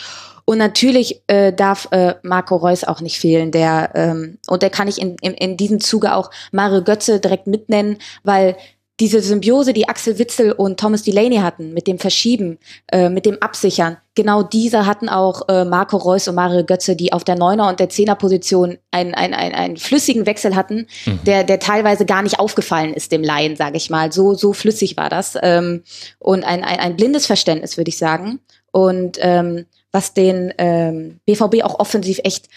und 0.45 0.59
natürlich 0.59 1.21
äh, 1.27 1.51
darf 1.51 1.87
äh, 1.91 2.15
Marco 2.21 2.55
Reus 2.55 2.83
auch 2.83 3.01
nicht 3.01 3.19
fehlen, 3.19 3.51
der 3.51 3.91
ähm, 3.95 4.37
und 4.47 4.61
der 4.61 4.69
kann 4.69 4.87
ich 4.87 5.01
in, 5.01 5.15
in, 5.21 5.33
in 5.33 5.57
diesem 5.57 5.79
Zuge 5.79 6.13
auch 6.15 6.29
Mario 6.51 6.83
Götze 6.83 7.19
direkt 7.19 7.47
mitnennen, 7.47 7.97
weil 8.23 8.55
diese 8.99 9.19
Symbiose, 9.19 9.73
die 9.73 9.89
Axel 9.89 10.19
Witzel 10.19 10.53
und 10.53 10.79
Thomas 10.79 11.03
Delaney 11.03 11.37
hatten, 11.37 11.73
mit 11.73 11.85
dem 11.85 11.99
Verschieben, 11.99 12.59
äh, 12.91 13.09
mit 13.09 13.25
dem 13.25 13.41
Absichern, 13.41 13.97
genau 14.13 14.41
diese 14.41 14.85
hatten 14.85 15.09
auch 15.09 15.49
äh, 15.49 15.65
Marco 15.65 15.97
Reus 15.97 16.29
und 16.29 16.35
Mario 16.35 16.63
Götze, 16.63 16.95
die 16.95 17.11
auf 17.11 17.25
der 17.25 17.35
Neuner 17.35 17.67
und 17.67 17.81
der 17.81 17.89
Zehner-Position 17.89 18.77
einen, 18.91 19.13
einen, 19.13 19.33
einen, 19.33 19.53
einen 19.53 19.77
flüssigen 19.77 20.25
Wechsel 20.25 20.55
hatten, 20.55 20.87
mhm. 21.05 21.19
der, 21.25 21.43
der 21.43 21.59
teilweise 21.59 22.05
gar 22.05 22.21
nicht 22.21 22.39
aufgefallen 22.39 22.93
ist 22.93 23.11
dem 23.11 23.23
Laien, 23.23 23.57
sage 23.57 23.75
ich 23.75 23.89
mal. 23.89 24.13
So, 24.13 24.33
so 24.33 24.53
flüssig 24.53 24.95
war 24.95 25.09
das. 25.09 25.37
Ähm, 25.41 25.83
und 26.19 26.45
ein, 26.45 26.63
ein, 26.63 26.79
ein 26.79 26.95
blindes 26.95 27.25
Verständnis, 27.25 27.75
würde 27.75 27.89
ich 27.89 27.97
sagen. 27.97 28.39
Und 28.71 29.17
ähm, 29.19 29.65
was 29.95 30.13
den 30.13 30.53
ähm, 30.59 31.19
BVB 31.25 31.63
auch 31.63 31.79
offensiv 31.79 32.19
echt 32.23 32.49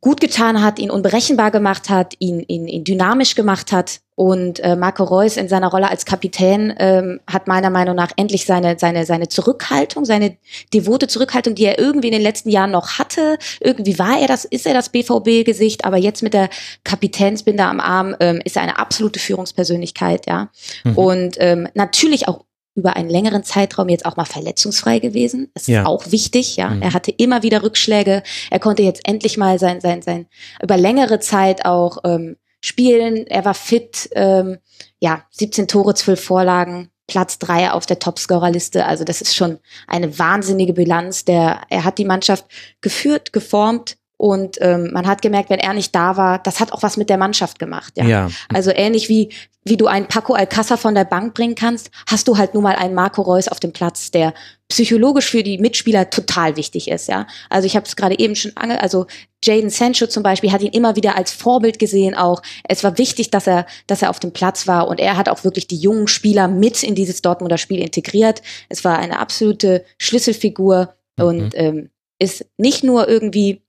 gut 0.00 0.20
getan 0.20 0.62
hat, 0.62 0.78
ihn 0.78 0.90
unberechenbar 0.90 1.50
gemacht 1.50 1.90
hat, 1.90 2.14
ihn, 2.20 2.40
ihn, 2.46 2.68
ihn 2.68 2.84
dynamisch 2.84 3.34
gemacht 3.34 3.72
hat. 3.72 4.00
Und 4.14 4.60
äh, 4.60 4.74
Marco 4.74 5.04
Reus 5.04 5.36
in 5.36 5.48
seiner 5.48 5.68
Rolle 5.68 5.88
als 5.88 6.04
Kapitän 6.04 6.74
ähm, 6.78 7.20
hat 7.26 7.46
meiner 7.46 7.70
Meinung 7.70 7.94
nach 7.94 8.10
endlich 8.16 8.46
seine, 8.46 8.76
seine, 8.78 9.06
seine 9.06 9.28
Zurückhaltung, 9.28 10.04
seine 10.04 10.36
devote 10.72 11.08
Zurückhaltung, 11.08 11.54
die 11.54 11.64
er 11.64 11.78
irgendwie 11.78 12.08
in 12.08 12.12
den 12.12 12.22
letzten 12.22 12.48
Jahren 12.48 12.70
noch 12.70 12.98
hatte. 12.98 13.38
Irgendwie 13.60 13.98
war 13.98 14.20
er 14.20 14.26
das, 14.26 14.44
ist 14.44 14.66
er 14.66 14.74
das 14.74 14.88
BVB-Gesicht, 14.88 15.84
aber 15.84 15.96
jetzt 15.96 16.22
mit 16.22 16.34
der 16.34 16.48
Kapitänsbinde 16.84 17.64
am 17.64 17.80
Arm 17.80 18.16
ähm, 18.20 18.40
ist 18.44 18.56
er 18.56 18.62
eine 18.62 18.78
absolute 18.78 19.20
Führungspersönlichkeit, 19.20 20.26
ja. 20.26 20.48
Mhm. 20.84 20.96
Und 20.96 21.36
ähm, 21.38 21.68
natürlich 21.74 22.28
auch 22.28 22.44
über 22.74 22.96
einen 22.96 23.10
längeren 23.10 23.42
Zeitraum 23.42 23.88
jetzt 23.88 24.06
auch 24.06 24.16
mal 24.16 24.24
verletzungsfrei 24.24 25.00
gewesen. 25.00 25.50
Das 25.54 25.66
ja. 25.66 25.80
ist 25.80 25.86
auch 25.86 26.10
wichtig, 26.10 26.56
ja. 26.56 26.70
Mhm. 26.70 26.82
Er 26.82 26.94
hatte 26.94 27.10
immer 27.10 27.42
wieder 27.42 27.62
Rückschläge. 27.62 28.22
Er 28.50 28.58
konnte 28.60 28.82
jetzt 28.82 29.06
endlich 29.06 29.36
mal 29.36 29.58
sein, 29.58 29.80
sein, 29.80 30.02
sein, 30.02 30.26
über 30.62 30.76
längere 30.76 31.18
Zeit 31.20 31.64
auch 31.64 31.98
ähm, 32.04 32.36
spielen. 32.60 33.26
Er 33.26 33.44
war 33.44 33.54
fit, 33.54 34.08
ähm, 34.12 34.58
ja, 35.00 35.24
17 35.30 35.68
Tore, 35.68 35.94
12 35.94 36.22
Vorlagen, 36.22 36.90
Platz 37.08 37.38
drei 37.38 37.70
auf 37.70 37.86
der 37.86 37.98
Topscorerliste. 37.98 38.84
Also 38.84 39.02
das 39.02 39.20
ist 39.22 39.34
schon 39.34 39.58
eine 39.86 40.18
wahnsinnige 40.18 40.74
Bilanz. 40.74 41.24
Der, 41.24 41.62
er 41.70 41.84
hat 41.84 41.98
die 41.98 42.04
Mannschaft 42.04 42.46
geführt, 42.80 43.32
geformt, 43.32 43.96
und 44.18 44.58
ähm, 44.60 44.90
man 44.92 45.06
hat 45.06 45.22
gemerkt, 45.22 45.48
wenn 45.48 45.60
er 45.60 45.72
nicht 45.72 45.94
da 45.94 46.16
war, 46.16 46.40
das 46.40 46.58
hat 46.58 46.72
auch 46.72 46.82
was 46.82 46.96
mit 46.96 47.08
der 47.08 47.16
Mannschaft 47.16 47.58
gemacht. 47.58 47.94
Ja. 47.96 48.04
ja. 48.04 48.30
Also 48.52 48.70
ähnlich 48.74 49.08
wie 49.08 49.30
wie 49.64 49.76
du 49.76 49.86
einen 49.86 50.08
Paco 50.08 50.34
Alcázar 50.34 50.78
von 50.78 50.94
der 50.94 51.04
Bank 51.04 51.34
bringen 51.34 51.54
kannst, 51.54 51.90
hast 52.06 52.26
du 52.26 52.38
halt 52.38 52.54
nun 52.54 52.62
mal 52.62 52.74
einen 52.74 52.94
Marco 52.94 53.22
Reus 53.22 53.48
auf 53.48 53.60
dem 53.60 53.72
Platz, 53.72 54.10
der 54.10 54.32
psychologisch 54.68 55.30
für 55.30 55.42
die 55.42 55.58
Mitspieler 55.58 56.10
total 56.10 56.56
wichtig 56.56 56.88
ist. 56.88 57.06
Ja. 57.08 57.26
Also 57.50 57.66
ich 57.66 57.76
habe 57.76 57.86
es 57.86 57.94
gerade 57.94 58.18
eben 58.18 58.34
schon 58.34 58.56
ange, 58.56 58.82
also 58.82 59.06
Jaden 59.44 59.70
Sancho 59.70 60.06
zum 60.06 60.22
Beispiel 60.22 60.52
hat 60.52 60.62
ihn 60.62 60.72
immer 60.72 60.96
wieder 60.96 61.16
als 61.16 61.32
Vorbild 61.32 61.78
gesehen. 61.78 62.14
Auch 62.14 62.42
es 62.64 62.82
war 62.82 62.98
wichtig, 62.98 63.30
dass 63.30 63.46
er 63.46 63.66
dass 63.86 64.02
er 64.02 64.10
auf 64.10 64.20
dem 64.20 64.32
Platz 64.32 64.66
war 64.66 64.88
und 64.88 64.98
er 64.98 65.16
hat 65.16 65.28
auch 65.28 65.44
wirklich 65.44 65.68
die 65.68 65.78
jungen 65.78 66.08
Spieler 66.08 66.48
mit 66.48 66.82
in 66.82 66.94
dieses 66.94 67.22
Dortmunder 67.22 67.58
Spiel 67.58 67.80
integriert. 67.80 68.42
Es 68.68 68.84
war 68.84 68.98
eine 68.98 69.18
absolute 69.20 69.84
Schlüsselfigur 69.98 70.94
mhm. 71.18 71.24
und 71.24 71.50
ähm, 71.54 71.90
ist 72.18 72.46
nicht 72.56 72.82
nur 72.82 73.08
irgendwie 73.08 73.62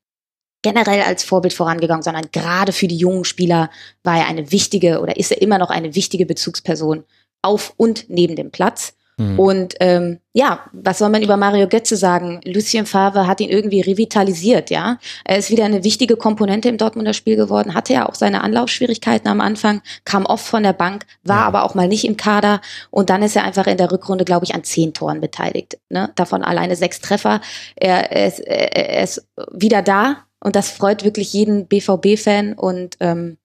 generell 0.61 1.01
als 1.01 1.23
Vorbild 1.23 1.53
vorangegangen, 1.53 2.03
sondern 2.03 2.29
gerade 2.31 2.71
für 2.71 2.87
die 2.87 2.97
jungen 2.97 3.23
Spieler 3.23 3.69
war 4.03 4.17
er 4.17 4.27
eine 4.27 4.51
wichtige 4.51 5.01
oder 5.01 5.17
ist 5.17 5.31
er 5.31 5.41
immer 5.41 5.57
noch 5.57 5.69
eine 5.69 5.95
wichtige 5.95 6.25
Bezugsperson 6.25 7.03
auf 7.41 7.73
und 7.77 8.09
neben 8.09 8.35
dem 8.35 8.51
Platz. 8.51 8.93
Mhm. 9.19 9.39
Und 9.39 9.75
ähm, 9.81 10.19
ja, 10.33 10.61
was 10.71 10.99
soll 10.99 11.09
man 11.09 11.21
über 11.21 11.35
Mario 11.35 11.67
Götze 11.67 11.97
sagen? 11.97 12.39
Lucien 12.45 12.85
Favre 12.85 13.27
hat 13.27 13.41
ihn 13.41 13.49
irgendwie 13.49 13.81
revitalisiert, 13.81 14.69
ja. 14.69 14.97
Er 15.25 15.37
ist 15.37 15.51
wieder 15.51 15.65
eine 15.65 15.83
wichtige 15.83 16.15
Komponente 16.15 16.69
im 16.69 16.77
Dortmunder 16.77 17.13
Spiel 17.13 17.35
geworden, 17.35 17.73
hatte 17.73 17.93
ja 17.93 18.07
auch 18.07 18.15
seine 18.15 18.41
Anlaufschwierigkeiten 18.41 19.27
am 19.27 19.41
Anfang, 19.41 19.81
kam 20.05 20.25
oft 20.25 20.45
von 20.45 20.63
der 20.63 20.73
Bank, 20.73 21.05
war 21.23 21.41
ja. 21.41 21.47
aber 21.47 21.63
auch 21.63 21.75
mal 21.75 21.89
nicht 21.89 22.05
im 22.05 22.15
Kader 22.15 22.61
und 22.91 23.09
dann 23.09 23.21
ist 23.21 23.35
er 23.35 23.43
einfach 23.43 23.67
in 23.67 23.77
der 23.77 23.91
Rückrunde, 23.91 24.23
glaube 24.23 24.45
ich, 24.45 24.55
an 24.55 24.63
zehn 24.63 24.93
Toren 24.93 25.19
beteiligt. 25.19 25.77
Ne? 25.89 26.11
Davon 26.15 26.41
alleine 26.41 26.77
sechs 26.77 27.01
Treffer. 27.01 27.41
Er, 27.75 28.11
er, 28.11 28.27
ist, 28.27 28.39
er 28.39 29.03
ist 29.03 29.27
wieder 29.51 29.81
da, 29.81 30.25
und 30.39 30.55
das 30.55 30.69
freut 30.69 31.03
wirklich 31.03 31.33
jeden 31.33 31.67
BVB-Fan 31.67 32.53
und 32.53 32.97
ähm, 32.99 33.37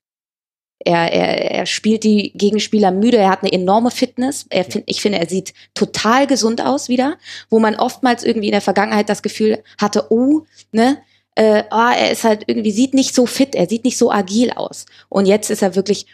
er, 0.84 1.12
er, 1.12 1.50
er 1.50 1.66
spielt 1.66 2.04
die 2.04 2.32
Gegenspieler 2.34 2.90
müde, 2.90 3.16
er 3.16 3.30
hat 3.30 3.42
eine 3.42 3.52
enorme 3.52 3.90
Fitness. 3.90 4.46
Er, 4.50 4.66
ich 4.86 5.00
finde, 5.00 5.18
er 5.18 5.28
sieht 5.28 5.54
total 5.72 6.26
gesund 6.26 6.60
aus 6.60 6.88
wieder, 6.88 7.16
wo 7.48 7.58
man 7.58 7.76
oftmals 7.76 8.22
irgendwie 8.22 8.48
in 8.48 8.52
der 8.52 8.60
Vergangenheit 8.60 9.08
das 9.08 9.22
Gefühl 9.22 9.62
hatte, 9.80 10.06
oh, 10.10 10.42
ne, 10.72 10.98
äh, 11.36 11.64
oh, 11.70 11.90
er 11.96 12.10
ist 12.10 12.24
halt 12.24 12.44
irgendwie, 12.46 12.70
sieht 12.70 12.94
nicht 12.94 13.14
so 13.14 13.26
fit, 13.26 13.54
er 13.54 13.68
sieht 13.68 13.84
nicht 13.84 13.98
so 13.98 14.10
agil 14.10 14.50
aus. 14.52 14.86
Und 15.08 15.26
jetzt 15.26 15.50
ist 15.50 15.62
er 15.62 15.74
wirklich 15.74 16.06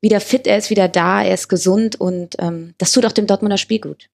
wieder 0.00 0.20
fit, 0.20 0.46
er 0.46 0.58
ist 0.58 0.70
wieder 0.70 0.88
da, 0.88 1.22
er 1.22 1.34
ist 1.34 1.48
gesund 1.48 2.00
und 2.00 2.36
ähm, 2.38 2.74
das 2.78 2.92
tut 2.92 3.06
auch 3.06 3.12
dem 3.12 3.26
Dortmunder 3.26 3.58
Spiel 3.58 3.80
gut. 3.80 4.08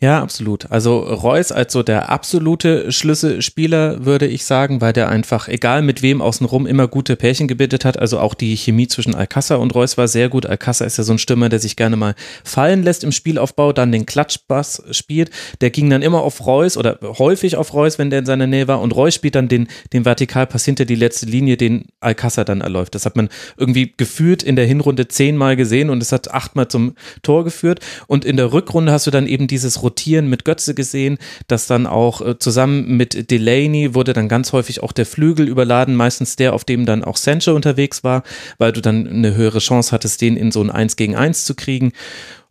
Ja, 0.00 0.22
absolut. 0.22 0.70
Also 0.70 0.98
Reus 0.98 1.50
als 1.50 1.72
so 1.72 1.82
der 1.82 2.10
absolute 2.10 2.92
Schlüsselspieler, 2.92 4.04
würde 4.04 4.26
ich 4.26 4.44
sagen, 4.44 4.80
weil 4.80 4.92
der 4.92 5.08
einfach, 5.08 5.48
egal 5.48 5.80
mit 5.82 6.02
wem 6.02 6.20
außenrum, 6.20 6.66
immer 6.66 6.88
gute 6.88 7.16
Pärchen 7.16 7.48
gebildet 7.48 7.84
hat. 7.84 7.98
Also 7.98 8.18
auch 8.18 8.34
die 8.34 8.54
Chemie 8.56 8.86
zwischen 8.86 9.14
Alcázar 9.14 9.56
und 9.56 9.74
Reus 9.74 9.96
war 9.96 10.08
sehr 10.08 10.28
gut. 10.28 10.46
Alcázar 10.46 10.86
ist 10.86 10.98
ja 10.98 11.04
so 11.04 11.12
ein 11.12 11.18
Stürmer, 11.18 11.48
der 11.48 11.58
sich 11.58 11.76
gerne 11.76 11.96
mal 11.96 12.14
fallen 12.44 12.82
lässt 12.82 13.02
im 13.02 13.12
Spielaufbau, 13.12 13.72
dann 13.72 13.92
den 13.92 14.04
Klatschbass 14.04 14.82
spielt. 14.90 15.30
Der 15.60 15.70
ging 15.70 15.88
dann 15.88 16.02
immer 16.02 16.20
auf 16.20 16.46
Reus 16.46 16.76
oder 16.76 16.98
häufig 17.02 17.56
auf 17.56 17.72
Reus, 17.72 17.98
wenn 17.98 18.10
der 18.10 18.20
in 18.20 18.26
seiner 18.26 18.46
Nähe 18.46 18.68
war. 18.68 18.80
Und 18.80 18.94
Reus 18.94 19.14
spielt 19.14 19.34
dann 19.34 19.48
den, 19.48 19.68
den 19.92 20.04
Vertikalpass 20.04 20.64
hinter 20.64 20.84
die 20.84 20.96
letzte 20.96 21.26
Linie, 21.26 21.56
den 21.56 21.86
Alcázar 22.00 22.44
dann 22.44 22.60
erläuft. 22.60 22.94
Das 22.94 23.06
hat 23.06 23.16
man 23.16 23.30
irgendwie 23.56 23.94
gefühlt 23.96 24.42
in 24.42 24.56
der 24.56 24.66
Hinrunde 24.66 25.08
zehnmal 25.08 25.56
gesehen 25.56 25.88
und 25.88 26.02
es 26.02 26.12
hat 26.12 26.30
achtmal 26.30 26.68
zum 26.68 26.94
Tor 27.22 27.44
geführt. 27.44 27.80
Und 28.06 28.24
in 28.24 28.36
der 28.36 28.52
Rückrunde 28.52 28.92
hast 28.92 29.06
du 29.06 29.10
dann 29.10 29.26
eben 29.26 29.46
dieses 29.62 29.82
Rotieren 29.82 30.28
mit 30.28 30.44
Götze 30.44 30.74
gesehen, 30.74 31.18
das 31.46 31.66
dann 31.66 31.86
auch 31.86 32.20
äh, 32.20 32.38
zusammen 32.38 32.96
mit 32.96 33.30
Delaney 33.30 33.94
wurde 33.94 34.12
dann 34.12 34.28
ganz 34.28 34.52
häufig 34.52 34.82
auch 34.82 34.92
der 34.92 35.06
Flügel 35.06 35.48
überladen, 35.48 35.94
meistens 35.94 36.36
der, 36.36 36.52
auf 36.52 36.64
dem 36.64 36.86
dann 36.86 37.04
auch 37.04 37.16
Sancho 37.16 37.54
unterwegs 37.54 38.04
war, 38.04 38.22
weil 38.58 38.72
du 38.72 38.80
dann 38.80 39.06
eine 39.06 39.34
höhere 39.34 39.58
Chance 39.60 39.92
hattest, 39.92 40.20
den 40.20 40.36
in 40.36 40.52
so 40.52 40.62
ein 40.62 40.70
1 40.70 40.96
gegen 40.96 41.16
1 41.16 41.44
zu 41.44 41.54
kriegen. 41.54 41.92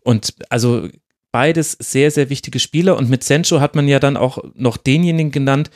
Und 0.04 0.34
also 0.50 0.88
beides 1.32 1.78
sehr, 1.80 2.12
sehr 2.12 2.30
wichtige 2.30 2.60
Spieler. 2.60 2.98
Und 2.98 3.10
mit 3.10 3.24
Sancho 3.24 3.60
hat 3.60 3.76
man 3.76 3.88
ja 3.88 4.00
dann 4.00 4.18
auch 4.18 4.40
noch 4.56 4.78
denjenigen 4.78 5.32
genannt, 5.32 5.70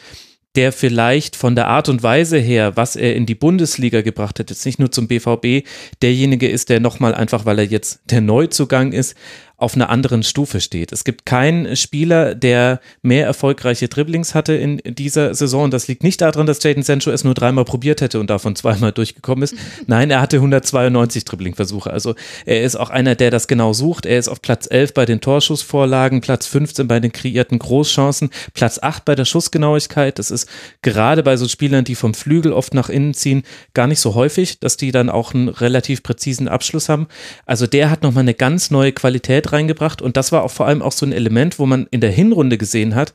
der 0.55 0.71
vielleicht 0.71 1.35
von 1.35 1.55
der 1.55 1.67
Art 1.67 1.89
und 1.89 2.01
Weise 2.01 2.37
her, 2.37 2.77
was 2.77 2.95
er 2.95 3.15
in 3.15 3.25
die 3.25 3.35
Bundesliga 3.35 4.01
gebracht 4.01 4.39
hat, 4.39 4.49
jetzt 4.49 4.65
nicht 4.65 4.79
nur 4.79 4.91
zum 4.91 5.07
BVB, 5.07 5.67
derjenige 6.01 6.49
ist, 6.49 6.69
der 6.69 6.79
nochmal 6.79 7.13
einfach, 7.13 7.45
weil 7.45 7.59
er 7.59 7.65
jetzt 7.65 7.99
der 8.05 8.21
Neuzugang 8.21 8.93
ist, 8.93 9.15
auf 9.57 9.75
einer 9.75 9.89
anderen 9.89 10.23
Stufe 10.23 10.59
steht. 10.59 10.91
Es 10.91 11.03
gibt 11.03 11.25
keinen 11.25 11.75
Spieler, 11.77 12.35
der 12.35 12.81
mehr 13.01 13.25
erfolgreiche 13.25 13.87
Dribblings 13.87 14.35
hatte 14.35 14.53
in 14.53 14.81
dieser 14.85 15.33
Saison. 15.33 15.65
Und 15.65 15.73
das 15.73 15.87
liegt 15.87 16.03
nicht 16.03 16.19
daran, 16.21 16.45
dass 16.45 16.61
Jaden 16.61 16.83
Sancho 16.83 17.09
es 17.11 17.23
nur 17.23 17.33
dreimal 17.33 17.63
probiert 17.63 18.01
hätte 18.01 18.19
und 18.19 18.29
davon 18.29 18.55
zweimal 18.55 18.91
durchgekommen 18.91 19.43
ist. 19.43 19.55
Nein, 19.87 20.11
er 20.11 20.19
hatte 20.19 20.37
192 20.37 21.23
Dribbling-Versuche. 21.23 21.89
Also 21.89 22.15
er 22.45 22.63
ist 22.63 22.75
auch 22.75 22.89
einer, 22.89 23.15
der 23.15 23.31
das 23.31 23.47
genau 23.47 23.71
sucht. 23.71 24.05
Er 24.05 24.19
ist 24.19 24.27
auf 24.27 24.41
Platz 24.41 24.67
11 24.69 24.93
bei 24.93 25.05
den 25.05 25.21
Torschussvorlagen, 25.21 26.19
Platz 26.19 26.47
15 26.47 26.87
bei 26.87 26.99
den 26.99 27.13
kreierten 27.13 27.59
Großchancen, 27.59 28.31
Platz 28.53 28.79
8 28.81 29.05
bei 29.05 29.15
der 29.15 29.25
Schussgenauigkeit. 29.25 30.19
Das 30.19 30.31
ist 30.31 30.49
gerade 30.81 31.23
bei 31.23 31.37
so 31.37 31.47
Spielern, 31.47 31.85
die 31.85 31.95
vom 31.95 32.13
Flügel 32.13 32.51
oft 32.51 32.73
nach 32.73 32.89
innen 32.89 33.13
ziehen, 33.13 33.43
gar 33.73 33.87
nicht 33.87 34.01
so 34.01 34.15
häufig, 34.15 34.59
dass 34.59 34.75
die 34.75 34.91
dann 34.91 35.09
auch 35.09 35.33
einen 35.33 35.47
relativ 35.47 36.03
präzisen 36.03 36.49
Abschluss 36.49 36.89
haben. 36.89 37.07
Also 37.45 37.67
der 37.67 37.89
hat 37.89 38.03
nochmal 38.03 38.23
eine 38.23 38.33
ganz 38.33 38.69
neue 38.69 38.91
Qualität 38.91 39.44
Qualität 39.45 39.51
reingebracht 39.51 40.01
und 40.01 40.17
das 40.17 40.31
war 40.31 40.43
auch 40.43 40.51
vor 40.51 40.67
allem 40.67 40.81
auch 40.81 40.91
so 40.91 41.05
ein 41.05 41.11
Element, 41.11 41.59
wo 41.59 41.65
man 41.65 41.87
in 41.91 42.01
der 42.01 42.11
Hinrunde 42.11 42.57
gesehen 42.57 42.95
hat, 42.95 43.13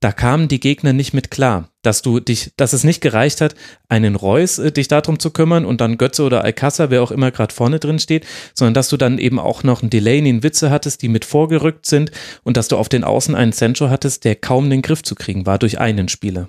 da 0.00 0.12
kamen 0.12 0.48
die 0.48 0.60
Gegner 0.60 0.92
nicht 0.92 1.14
mit 1.14 1.30
klar, 1.30 1.70
dass 1.80 2.02
du 2.02 2.20
dich, 2.20 2.52
dass 2.56 2.74
es 2.74 2.84
nicht 2.84 3.00
gereicht 3.00 3.40
hat, 3.40 3.54
einen 3.88 4.16
Reus 4.16 4.58
äh, 4.58 4.70
dich 4.70 4.88
darum 4.88 5.18
zu 5.18 5.30
kümmern 5.30 5.64
und 5.64 5.80
dann 5.80 5.96
Götze 5.96 6.24
oder 6.24 6.44
Alcázar, 6.44 6.90
wer 6.90 7.02
auch 7.02 7.10
immer 7.10 7.30
gerade 7.30 7.54
vorne 7.54 7.78
drin 7.78 7.98
steht, 7.98 8.26
sondern 8.52 8.74
dass 8.74 8.90
du 8.90 8.98
dann 8.98 9.18
eben 9.18 9.38
auch 9.38 9.62
noch 9.62 9.80
einen 9.80 9.90
Delaney, 9.90 10.28
einen 10.28 10.42
Witze 10.42 10.70
hattest, 10.70 11.00
die 11.00 11.08
mit 11.08 11.24
vorgerückt 11.24 11.86
sind 11.86 12.10
und 12.42 12.58
dass 12.58 12.68
du 12.68 12.76
auf 12.76 12.90
den 12.90 13.02
Außen 13.02 13.34
einen 13.34 13.52
Sancho 13.52 13.88
hattest, 13.88 14.24
der 14.24 14.36
kaum 14.36 14.68
den 14.68 14.82
Griff 14.82 15.02
zu 15.02 15.14
kriegen 15.14 15.46
war 15.46 15.58
durch 15.58 15.78
einen 15.80 16.08
Spieler. 16.08 16.48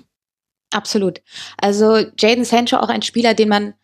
Absolut. 0.70 1.22
Also 1.56 2.04
Jaden 2.18 2.44
Sancho 2.44 2.76
auch 2.76 2.90
ein 2.90 3.02
Spieler, 3.02 3.32
den 3.32 3.48
man 3.48 3.74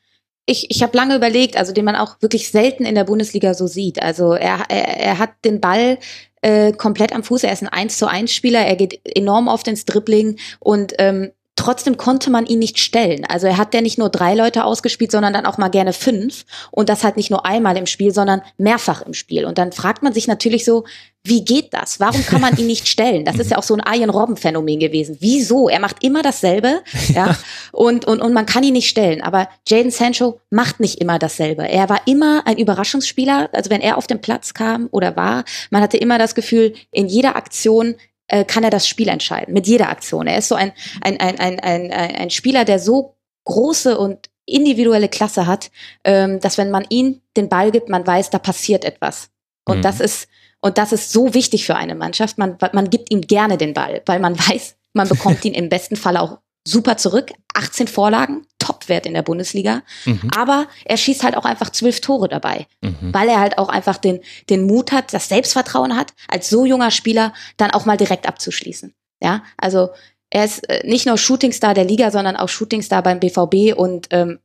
ich, 0.46 0.70
ich 0.70 0.82
habe 0.82 0.96
lange 0.96 1.16
überlegt, 1.16 1.56
also 1.56 1.72
den 1.72 1.84
man 1.84 1.96
auch 1.96 2.16
wirklich 2.20 2.50
selten 2.50 2.84
in 2.84 2.94
der 2.94 3.04
Bundesliga 3.04 3.54
so 3.54 3.66
sieht. 3.66 4.02
Also 4.02 4.32
er, 4.32 4.64
er, 4.68 4.98
er 4.98 5.18
hat 5.18 5.30
den 5.44 5.60
Ball 5.60 5.98
äh, 6.40 6.72
komplett 6.72 7.12
am 7.12 7.22
Fuß. 7.22 7.44
Er 7.44 7.52
ist 7.52 7.62
ein 7.62 7.68
1 7.68 7.98
zu 7.98 8.08
1 8.08 8.32
Spieler. 8.32 8.60
Er 8.60 8.76
geht 8.76 9.00
enorm 9.16 9.48
oft 9.48 9.68
ins 9.68 9.84
Dribbling 9.84 10.38
und 10.58 10.94
ähm, 10.98 11.30
trotzdem 11.56 11.96
konnte 11.96 12.30
man 12.30 12.46
ihn 12.46 12.58
nicht 12.58 12.78
stellen. 12.78 13.24
Also 13.26 13.46
er 13.46 13.56
hat 13.56 13.74
ja 13.74 13.80
nicht 13.80 13.98
nur 13.98 14.08
drei 14.08 14.34
Leute 14.34 14.64
ausgespielt, 14.64 15.12
sondern 15.12 15.32
dann 15.32 15.46
auch 15.46 15.58
mal 15.58 15.68
gerne 15.68 15.92
fünf. 15.92 16.44
Und 16.70 16.88
das 16.88 17.04
halt 17.04 17.16
nicht 17.16 17.30
nur 17.30 17.44
einmal 17.44 17.76
im 17.76 17.86
Spiel, 17.86 18.12
sondern 18.12 18.42
mehrfach 18.56 19.02
im 19.02 19.14
Spiel. 19.14 19.44
Und 19.44 19.58
dann 19.58 19.72
fragt 19.72 20.02
man 20.02 20.12
sich 20.12 20.26
natürlich 20.26 20.64
so, 20.64 20.84
wie 21.24 21.44
geht 21.44 21.72
das? 21.72 22.00
Warum 22.00 22.24
kann 22.26 22.40
man 22.40 22.56
ihn 22.56 22.66
nicht 22.66 22.88
stellen? 22.88 23.24
Das 23.24 23.38
ist 23.38 23.52
ja 23.52 23.58
auch 23.58 23.62
so 23.62 23.74
ein 23.74 23.80
Arjen 23.80 24.10
Robben 24.10 24.36
Phänomen 24.36 24.80
gewesen. 24.80 25.18
Wieso? 25.20 25.68
Er 25.68 25.78
macht 25.78 26.02
immer 26.02 26.22
dasselbe, 26.22 26.82
ja, 27.14 27.36
und, 27.70 28.06
und, 28.06 28.20
und 28.20 28.32
man 28.32 28.46
kann 28.46 28.64
ihn 28.64 28.72
nicht 28.72 28.88
stellen. 28.88 29.22
Aber 29.22 29.48
Jaden 29.68 29.92
Sancho 29.92 30.40
macht 30.50 30.80
nicht 30.80 31.00
immer 31.00 31.18
dasselbe. 31.20 31.68
Er 31.68 31.88
war 31.88 32.00
immer 32.06 32.46
ein 32.46 32.58
Überraschungsspieler. 32.58 33.50
Also 33.52 33.70
wenn 33.70 33.80
er 33.80 33.98
auf 33.98 34.08
den 34.08 34.20
Platz 34.20 34.52
kam 34.52 34.88
oder 34.90 35.14
war, 35.14 35.44
man 35.70 35.82
hatte 35.82 35.96
immer 35.96 36.18
das 36.18 36.34
Gefühl, 36.34 36.74
in 36.90 37.06
jeder 37.06 37.36
Aktion 37.36 37.94
äh, 38.32 38.44
kann 38.44 38.64
er 38.64 38.70
das 38.70 38.88
Spiel 38.88 39.08
entscheiden, 39.08 39.52
mit 39.52 39.66
jeder 39.66 39.90
Aktion. 39.90 40.26
Er 40.26 40.38
ist 40.38 40.48
so 40.48 40.54
ein, 40.54 40.72
ein, 41.02 41.20
ein, 41.20 41.38
ein, 41.38 41.60
ein, 41.60 41.92
ein 41.92 42.30
Spieler, 42.30 42.64
der 42.64 42.78
so 42.78 43.14
große 43.44 43.98
und 43.98 44.30
individuelle 44.46 45.08
Klasse 45.08 45.46
hat, 45.46 45.70
ähm, 46.04 46.40
dass 46.40 46.56
wenn 46.56 46.70
man 46.70 46.86
ihm 46.88 47.20
den 47.36 47.50
Ball 47.50 47.70
gibt, 47.70 47.90
man 47.90 48.06
weiß, 48.06 48.30
da 48.30 48.38
passiert 48.38 48.84
etwas. 48.84 49.28
Und 49.66 49.78
mhm. 49.78 49.82
das 49.82 50.00
ist, 50.00 50.28
und 50.62 50.78
das 50.78 50.92
ist 50.92 51.12
so 51.12 51.34
wichtig 51.34 51.66
für 51.66 51.76
eine 51.76 51.94
Mannschaft. 51.94 52.38
Man, 52.38 52.56
man 52.72 52.88
gibt 52.88 53.12
ihm 53.12 53.20
gerne 53.20 53.58
den 53.58 53.74
Ball, 53.74 54.00
weil 54.06 54.18
man 54.18 54.38
weiß, 54.48 54.76
man 54.94 55.08
bekommt 55.08 55.44
ihn 55.44 55.54
im 55.54 55.68
besten 55.68 55.96
Fall 55.96 56.16
auch 56.16 56.38
super 56.66 56.96
zurück. 56.96 57.32
18 57.54 57.86
Vorlagen, 57.86 58.46
Topwert 58.62 59.06
in 59.06 59.14
der 59.14 59.22
Bundesliga. 59.22 59.82
Mhm. 60.04 60.30
Aber 60.36 60.66
er 60.84 60.96
schießt 60.96 61.24
halt 61.24 61.36
auch 61.36 61.44
einfach 61.44 61.70
zwölf 61.70 62.00
Tore 62.00 62.28
dabei, 62.28 62.66
mhm. 62.80 63.12
weil 63.12 63.28
er 63.28 63.40
halt 63.40 63.58
auch 63.58 63.68
einfach 63.68 63.98
den, 63.98 64.20
den 64.48 64.66
Mut 64.66 64.92
hat, 64.92 65.12
das 65.12 65.28
Selbstvertrauen 65.28 65.96
hat, 65.96 66.14
als 66.28 66.48
so 66.48 66.64
junger 66.64 66.90
Spieler 66.90 67.32
dann 67.56 67.72
auch 67.72 67.84
mal 67.84 67.96
direkt 67.96 68.28
abzuschließen. 68.28 68.94
Ja, 69.22 69.42
also 69.56 69.90
er 70.30 70.44
ist 70.44 70.68
äh, 70.68 70.86
nicht 70.86 71.06
nur 71.06 71.18
Shootingstar 71.18 71.74
der 71.74 71.84
Liga, 71.84 72.10
sondern 72.10 72.36
auch 72.36 72.48
Shootingstar 72.48 73.02
beim 73.02 73.20
BVB 73.20 73.76
und 73.76 74.08
ähm, 74.10 74.38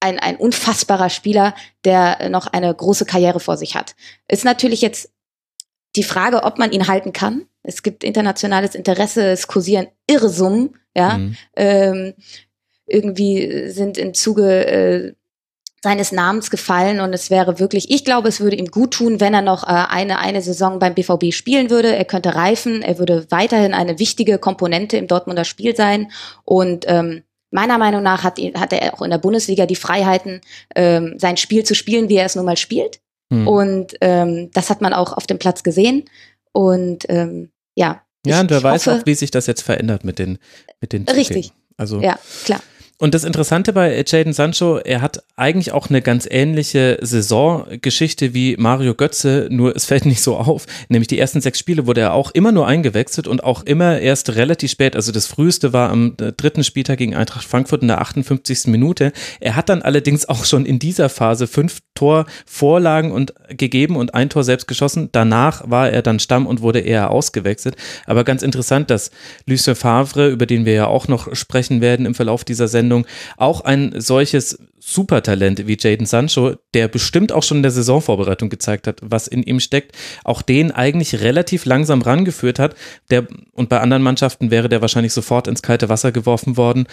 ein, 0.00 0.18
ein 0.18 0.36
unfassbarer 0.36 1.10
Spieler, 1.10 1.54
der 1.84 2.28
noch 2.30 2.46
eine 2.46 2.74
große 2.74 3.04
Karriere 3.04 3.40
vor 3.40 3.56
sich 3.56 3.76
hat. 3.76 3.94
Ist 4.28 4.44
natürlich 4.44 4.80
jetzt 4.80 5.10
die 5.96 6.04
Frage, 6.04 6.44
ob 6.44 6.58
man 6.58 6.72
ihn 6.72 6.88
halten 6.88 7.12
kann. 7.12 7.46
Es 7.62 7.82
gibt 7.82 8.04
internationales 8.04 8.74
Interesse, 8.74 9.30
es 9.30 9.46
kursieren 9.46 9.88
irre 10.06 10.30
Summen, 10.30 10.78
ja. 10.94 11.18
Mhm. 11.18 11.36
Ähm, 11.56 12.14
irgendwie 12.90 13.68
sind 13.68 13.98
im 13.98 14.14
Zuge 14.14 14.66
äh, 14.66 15.12
seines 15.82 16.12
Namens 16.12 16.50
gefallen 16.50 17.00
und 17.00 17.14
es 17.14 17.30
wäre 17.30 17.58
wirklich, 17.58 17.90
ich 17.90 18.04
glaube, 18.04 18.28
es 18.28 18.40
würde 18.40 18.56
ihm 18.56 18.66
gut 18.66 18.92
tun, 18.92 19.18
wenn 19.18 19.32
er 19.32 19.40
noch 19.42 19.64
äh, 19.64 19.68
eine, 19.68 20.18
eine 20.18 20.42
Saison 20.42 20.78
beim 20.78 20.94
BVB 20.94 21.32
spielen 21.32 21.70
würde. 21.70 21.96
Er 21.96 22.04
könnte 22.04 22.34
reifen, 22.34 22.82
er 22.82 22.98
würde 22.98 23.26
weiterhin 23.30 23.72
eine 23.72 23.98
wichtige 23.98 24.38
Komponente 24.38 24.98
im 24.98 25.06
Dortmunder 25.06 25.44
Spiel 25.44 25.74
sein 25.74 26.10
und 26.44 26.84
ähm, 26.86 27.22
meiner 27.50 27.78
Meinung 27.78 28.02
nach 28.02 28.24
hat, 28.24 28.38
hat 28.38 28.72
er 28.72 28.94
auch 28.94 29.02
in 29.02 29.10
der 29.10 29.18
Bundesliga 29.18 29.66
die 29.66 29.76
Freiheiten, 29.76 30.40
ähm, 30.76 31.14
sein 31.18 31.36
Spiel 31.36 31.64
zu 31.64 31.74
spielen, 31.74 32.08
wie 32.08 32.16
er 32.16 32.26
es 32.26 32.36
nun 32.36 32.44
mal 32.44 32.56
spielt. 32.56 33.00
Hm. 33.32 33.48
Und 33.48 33.94
ähm, 34.00 34.50
das 34.52 34.70
hat 34.70 34.80
man 34.80 34.92
auch 34.92 35.12
auf 35.12 35.26
dem 35.26 35.38
Platz 35.38 35.62
gesehen. 35.62 36.04
Und 36.52 37.06
ähm, 37.08 37.50
ja. 37.74 38.02
Ja, 38.26 38.40
und 38.40 38.50
wer 38.50 38.62
weiß 38.62 38.86
hoffe, 38.86 39.00
auch, 39.00 39.06
wie 39.06 39.14
sich 39.14 39.30
das 39.30 39.46
jetzt 39.46 39.62
verändert 39.62 40.04
mit 40.04 40.18
den 40.18 40.38
mit 40.80 40.92
den 40.92 41.04
Richtig. 41.04 41.52
Also 41.76 42.00
ja, 42.00 42.18
klar. 42.44 42.60
Und 43.00 43.14
das 43.14 43.24
Interessante 43.24 43.72
bei 43.72 44.04
Jaden 44.06 44.34
Sancho, 44.34 44.76
er 44.76 45.00
hat 45.00 45.24
eigentlich 45.34 45.72
auch 45.72 45.88
eine 45.88 46.02
ganz 46.02 46.28
ähnliche 46.30 46.98
Saisongeschichte 47.00 48.34
wie 48.34 48.56
Mario 48.58 48.94
Götze, 48.94 49.48
nur 49.50 49.74
es 49.74 49.86
fällt 49.86 50.04
nicht 50.04 50.20
so 50.20 50.36
auf. 50.36 50.66
Nämlich 50.90 51.08
die 51.08 51.18
ersten 51.18 51.40
sechs 51.40 51.58
Spiele 51.58 51.86
wurde 51.86 52.02
er 52.02 52.12
auch 52.12 52.30
immer 52.32 52.52
nur 52.52 52.66
eingewechselt 52.66 53.26
und 53.26 53.42
auch 53.42 53.62
immer 53.62 54.00
erst 54.00 54.36
relativ 54.36 54.72
spät. 54.72 54.96
Also 54.96 55.12
das 55.12 55.26
früheste 55.26 55.72
war 55.72 55.88
am 55.88 56.14
dritten 56.18 56.62
Spieltag 56.62 56.98
gegen 56.98 57.14
Eintracht 57.14 57.46
Frankfurt 57.46 57.80
in 57.80 57.88
der 57.88 58.02
58. 58.02 58.66
Minute. 58.66 59.14
Er 59.40 59.56
hat 59.56 59.70
dann 59.70 59.80
allerdings 59.80 60.28
auch 60.28 60.44
schon 60.44 60.66
in 60.66 60.78
dieser 60.78 61.08
Phase 61.08 61.46
fünf 61.46 61.80
Torvorlagen 61.94 63.12
und 63.12 63.32
gegeben 63.48 63.96
und 63.96 64.14
ein 64.14 64.28
Tor 64.28 64.44
selbst 64.44 64.66
geschossen. 64.66 65.08
Danach 65.12 65.70
war 65.70 65.90
er 65.90 66.02
dann 66.02 66.18
Stamm 66.18 66.46
und 66.46 66.60
wurde 66.60 66.80
eher 66.80 67.10
ausgewechselt. 67.10 67.76
Aber 68.04 68.24
ganz 68.24 68.42
interessant, 68.42 68.90
dass 68.90 69.10
Lucien 69.46 69.74
Favre, 69.74 70.28
über 70.28 70.44
den 70.44 70.66
wir 70.66 70.74
ja 70.74 70.86
auch 70.86 71.08
noch 71.08 71.34
sprechen 71.34 71.80
werden 71.80 72.04
im 72.04 72.14
Verlauf 72.14 72.44
dieser 72.44 72.68
Sendung, 72.68 72.89
Sendung, 72.90 73.06
auch 73.36 73.62
ein 73.62 73.94
solches 73.96 74.58
Supertalent 74.82 75.66
wie 75.66 75.76
Jaden 75.78 76.06
Sancho, 76.06 76.54
der 76.74 76.88
bestimmt 76.88 77.32
auch 77.32 77.42
schon 77.42 77.58
in 77.58 77.62
der 77.62 77.70
Saisonvorbereitung 77.70 78.48
gezeigt 78.48 78.86
hat, 78.86 78.98
was 79.02 79.28
in 79.28 79.42
ihm 79.42 79.60
steckt, 79.60 79.94
auch 80.24 80.42
den 80.42 80.72
eigentlich 80.72 81.20
relativ 81.20 81.66
langsam 81.66 82.00
rangeführt 82.02 82.58
hat. 82.58 82.74
Der, 83.10 83.26
und 83.52 83.68
bei 83.68 83.78
anderen 83.78 84.02
Mannschaften 84.02 84.50
wäre 84.50 84.68
der 84.68 84.80
wahrscheinlich 84.80 85.12
sofort 85.12 85.46
ins 85.48 85.62
kalte 85.62 85.88
Wasser 85.88 86.12
geworfen 86.12 86.56
worden 86.56 86.86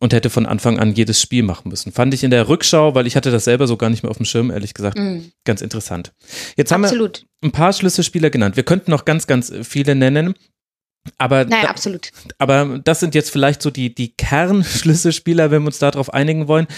und 0.00 0.12
hätte 0.14 0.30
von 0.30 0.46
Anfang 0.46 0.78
an 0.78 0.94
jedes 0.94 1.20
Spiel 1.20 1.42
machen 1.42 1.68
müssen. 1.68 1.92
Fand 1.92 2.14
ich 2.14 2.24
in 2.24 2.30
der 2.30 2.48
Rückschau, 2.48 2.94
weil 2.94 3.06
ich 3.06 3.16
hatte 3.16 3.32
das 3.32 3.44
selber 3.44 3.66
so 3.66 3.76
gar 3.76 3.90
nicht 3.90 4.02
mehr 4.04 4.10
auf 4.10 4.18
dem 4.18 4.26
Schirm, 4.26 4.50
ehrlich 4.50 4.72
gesagt, 4.72 4.96
mhm. 4.96 5.32
ganz 5.44 5.60
interessant. 5.60 6.12
Jetzt 6.56 6.72
Absolut. 6.72 7.18
haben 7.18 7.28
wir 7.42 7.48
ein 7.48 7.52
paar 7.52 7.72
Schlüsselspieler 7.72 8.30
genannt. 8.30 8.56
Wir 8.56 8.62
könnten 8.62 8.92
noch 8.92 9.04
ganz, 9.04 9.26
ganz 9.26 9.52
viele 9.62 9.96
nennen. 9.96 10.34
Aber, 11.18 11.44
naja, 11.44 11.68
absolut. 11.68 12.12
aber 12.38 12.80
das 12.84 13.00
sind 13.00 13.14
jetzt 13.14 13.30
vielleicht 13.30 13.60
so 13.60 13.70
die, 13.70 13.92
die 13.92 14.14
Kernschlüsselspieler, 14.14 15.50
wenn 15.50 15.62
wir 15.62 15.66
uns 15.66 15.80
darauf 15.80 16.14
einigen 16.14 16.46
wollen. 16.46 16.68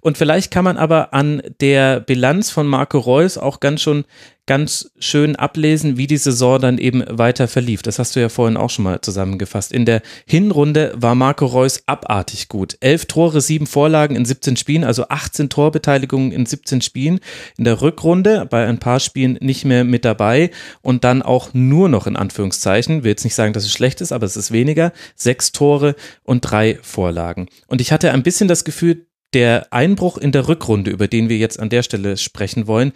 Und 0.00 0.16
vielleicht 0.16 0.52
kann 0.52 0.64
man 0.64 0.76
aber 0.76 1.12
an 1.12 1.42
der 1.60 1.98
Bilanz 1.98 2.50
von 2.50 2.66
Marco 2.66 2.98
Reus 2.98 3.38
auch 3.38 3.58
ganz 3.58 3.82
schon 3.82 4.04
ganz 4.52 4.90
schön 4.98 5.34
ablesen, 5.34 5.96
wie 5.96 6.06
die 6.06 6.18
Saison 6.18 6.60
dann 6.60 6.76
eben 6.76 7.02
weiter 7.08 7.48
verlief. 7.48 7.80
Das 7.80 7.98
hast 7.98 8.14
du 8.14 8.20
ja 8.20 8.28
vorhin 8.28 8.58
auch 8.58 8.68
schon 8.68 8.82
mal 8.82 9.00
zusammengefasst. 9.00 9.72
In 9.72 9.86
der 9.86 10.02
Hinrunde 10.26 10.92
war 10.94 11.14
Marco 11.14 11.46
Reus 11.46 11.84
abartig 11.86 12.48
gut. 12.48 12.76
Elf 12.80 13.06
Tore, 13.06 13.40
sieben 13.40 13.66
Vorlagen 13.66 14.14
in 14.14 14.26
17 14.26 14.58
Spielen, 14.58 14.84
also 14.84 15.08
18 15.08 15.48
Torbeteiligungen 15.48 16.32
in 16.32 16.44
17 16.44 16.82
Spielen. 16.82 17.20
In 17.56 17.64
der 17.64 17.80
Rückrunde 17.80 18.44
bei 18.44 18.66
ein 18.66 18.78
paar 18.78 19.00
Spielen 19.00 19.38
nicht 19.40 19.64
mehr 19.64 19.84
mit 19.84 20.04
dabei 20.04 20.50
und 20.82 21.02
dann 21.02 21.22
auch 21.22 21.54
nur 21.54 21.88
noch 21.88 22.06
in 22.06 22.16
Anführungszeichen, 22.16 23.04
will 23.04 23.10
jetzt 23.12 23.24
nicht 23.24 23.34
sagen, 23.34 23.54
dass 23.54 23.64
es 23.64 23.72
schlecht 23.72 24.02
ist, 24.02 24.12
aber 24.12 24.26
es 24.26 24.36
ist 24.36 24.52
weniger, 24.52 24.92
sechs 25.16 25.52
Tore 25.52 25.96
und 26.24 26.42
drei 26.42 26.78
Vorlagen. 26.82 27.48
Und 27.68 27.80
ich 27.80 27.90
hatte 27.90 28.12
ein 28.12 28.22
bisschen 28.22 28.48
das 28.48 28.64
Gefühl, 28.64 29.06
der 29.34 29.72
Einbruch 29.72 30.18
in 30.18 30.32
der 30.32 30.48
Rückrunde, 30.48 30.90
über 30.90 31.08
den 31.08 31.28
wir 31.28 31.38
jetzt 31.38 31.58
an 31.58 31.70
der 31.70 31.82
Stelle 31.82 32.16
sprechen 32.16 32.66
wollen, 32.66 32.92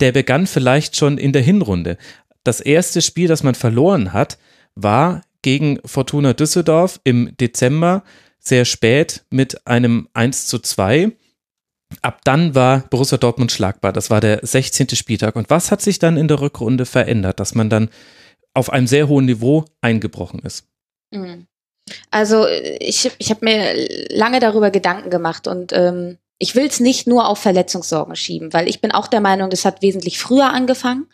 der 0.00 0.12
begann 0.12 0.46
vielleicht 0.46 0.96
schon 0.96 1.18
in 1.18 1.32
der 1.32 1.42
Hinrunde. 1.42 1.96
Das 2.44 2.60
erste 2.60 3.02
Spiel, 3.02 3.28
das 3.28 3.42
man 3.42 3.54
verloren 3.54 4.12
hat, 4.12 4.38
war 4.74 5.22
gegen 5.42 5.78
Fortuna 5.84 6.32
Düsseldorf 6.32 7.00
im 7.04 7.36
Dezember, 7.38 8.04
sehr 8.38 8.64
spät 8.64 9.24
mit 9.30 9.66
einem 9.66 10.08
1 10.14 10.46
zu 10.46 10.58
2. 10.58 11.12
Ab 12.02 12.20
dann 12.24 12.54
war 12.54 12.80
Borussia 12.88 13.18
Dortmund 13.18 13.52
schlagbar. 13.52 13.92
Das 13.92 14.10
war 14.10 14.20
der 14.20 14.40
16. 14.42 14.90
Spieltag. 14.90 15.36
Und 15.36 15.50
was 15.50 15.70
hat 15.70 15.82
sich 15.82 15.98
dann 15.98 16.16
in 16.16 16.28
der 16.28 16.40
Rückrunde 16.40 16.86
verändert, 16.86 17.40
dass 17.40 17.54
man 17.54 17.68
dann 17.68 17.90
auf 18.54 18.70
einem 18.70 18.86
sehr 18.86 19.08
hohen 19.08 19.26
Niveau 19.26 19.64
eingebrochen 19.80 20.40
ist? 20.40 20.66
Mhm. 21.10 21.46
Also 22.10 22.46
ich, 22.48 23.10
ich 23.18 23.30
habe 23.30 23.44
mir 23.44 23.74
lange 24.10 24.40
darüber 24.40 24.70
Gedanken 24.70 25.10
gemacht 25.10 25.46
und 25.46 25.72
ähm, 25.72 26.18
ich 26.38 26.54
will 26.54 26.66
es 26.66 26.80
nicht 26.80 27.06
nur 27.06 27.28
auf 27.28 27.38
Verletzungssorgen 27.38 28.16
schieben, 28.16 28.52
weil 28.52 28.68
ich 28.68 28.80
bin 28.80 28.92
auch 28.92 29.06
der 29.06 29.20
Meinung, 29.20 29.50
das 29.50 29.64
hat 29.64 29.82
wesentlich 29.82 30.18
früher 30.18 30.52
angefangen 30.52 31.06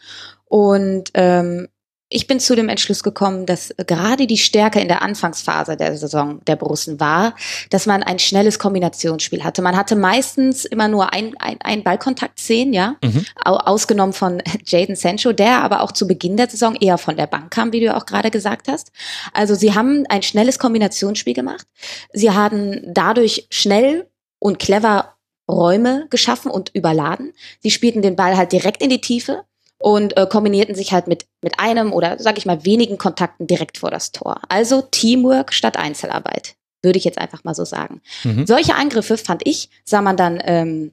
und 0.44 1.10
ähm, 1.14 1.68
ich 2.08 2.28
bin 2.28 2.38
zu 2.38 2.54
dem 2.54 2.68
Entschluss 2.68 3.02
gekommen, 3.02 3.46
dass 3.46 3.74
gerade 3.84 4.28
die 4.28 4.38
Stärke 4.38 4.78
in 4.78 4.86
der 4.86 5.02
Anfangsphase 5.02 5.76
der 5.76 5.96
Saison 5.96 6.40
der 6.46 6.54
Borussen 6.54 7.00
war, 7.00 7.34
dass 7.70 7.86
man 7.86 8.04
ein 8.04 8.20
schnelles 8.20 8.60
Kombinationsspiel 8.60 9.42
hatte. 9.42 9.60
Man 9.60 9.76
hatte 9.76 9.96
meistens 9.96 10.64
immer 10.64 10.86
nur 10.86 11.12
ein, 11.12 11.36
ein, 11.38 11.58
ein 11.62 11.82
Ballkontakt 11.82 12.38
sehen, 12.38 12.72
ja, 12.72 12.94
mhm. 13.02 13.26
ausgenommen 13.44 14.12
von 14.12 14.40
Jaden 14.64 14.94
Sancho, 14.94 15.32
der 15.32 15.62
aber 15.62 15.82
auch 15.82 15.90
zu 15.90 16.06
Beginn 16.06 16.36
der 16.36 16.48
Saison 16.48 16.76
eher 16.76 16.98
von 16.98 17.16
der 17.16 17.26
Bank 17.26 17.50
kam, 17.50 17.72
wie 17.72 17.80
du 17.80 17.94
auch 17.94 18.06
gerade 18.06 18.30
gesagt 18.30 18.68
hast. 18.68 18.92
Also 19.32 19.56
sie 19.56 19.74
haben 19.74 20.04
ein 20.08 20.22
schnelles 20.22 20.60
Kombinationsspiel 20.60 21.34
gemacht. 21.34 21.66
Sie 22.12 22.30
haben 22.30 22.82
dadurch 22.86 23.48
schnell 23.50 24.08
und 24.38 24.60
clever 24.60 25.16
Räume 25.50 26.06
geschaffen 26.10 26.52
und 26.52 26.70
überladen. 26.74 27.32
Sie 27.60 27.70
spielten 27.70 28.02
den 28.02 28.16
Ball 28.16 28.36
halt 28.36 28.52
direkt 28.52 28.82
in 28.82 28.90
die 28.90 29.00
Tiefe 29.00 29.44
und 29.78 30.16
äh, 30.16 30.26
kombinierten 30.26 30.74
sich 30.74 30.92
halt 30.92 31.06
mit, 31.06 31.26
mit 31.42 31.58
einem 31.58 31.92
oder 31.92 32.18
sag 32.18 32.38
ich 32.38 32.46
mal 32.46 32.64
wenigen 32.64 32.98
Kontakten 32.98 33.46
direkt 33.46 33.78
vor 33.78 33.90
das 33.90 34.12
Tor. 34.12 34.40
Also 34.48 34.82
Teamwork 34.82 35.52
statt 35.52 35.76
Einzelarbeit, 35.76 36.56
würde 36.82 36.98
ich 36.98 37.04
jetzt 37.04 37.18
einfach 37.18 37.44
mal 37.44 37.54
so 37.54 37.64
sagen. 37.64 38.00
Mhm. 38.24 38.46
Solche 38.46 38.74
Angriffe, 38.74 39.16
fand 39.16 39.42
ich, 39.46 39.68
sah 39.84 40.02
man 40.02 40.16
dann 40.16 40.40
ähm, 40.44 40.92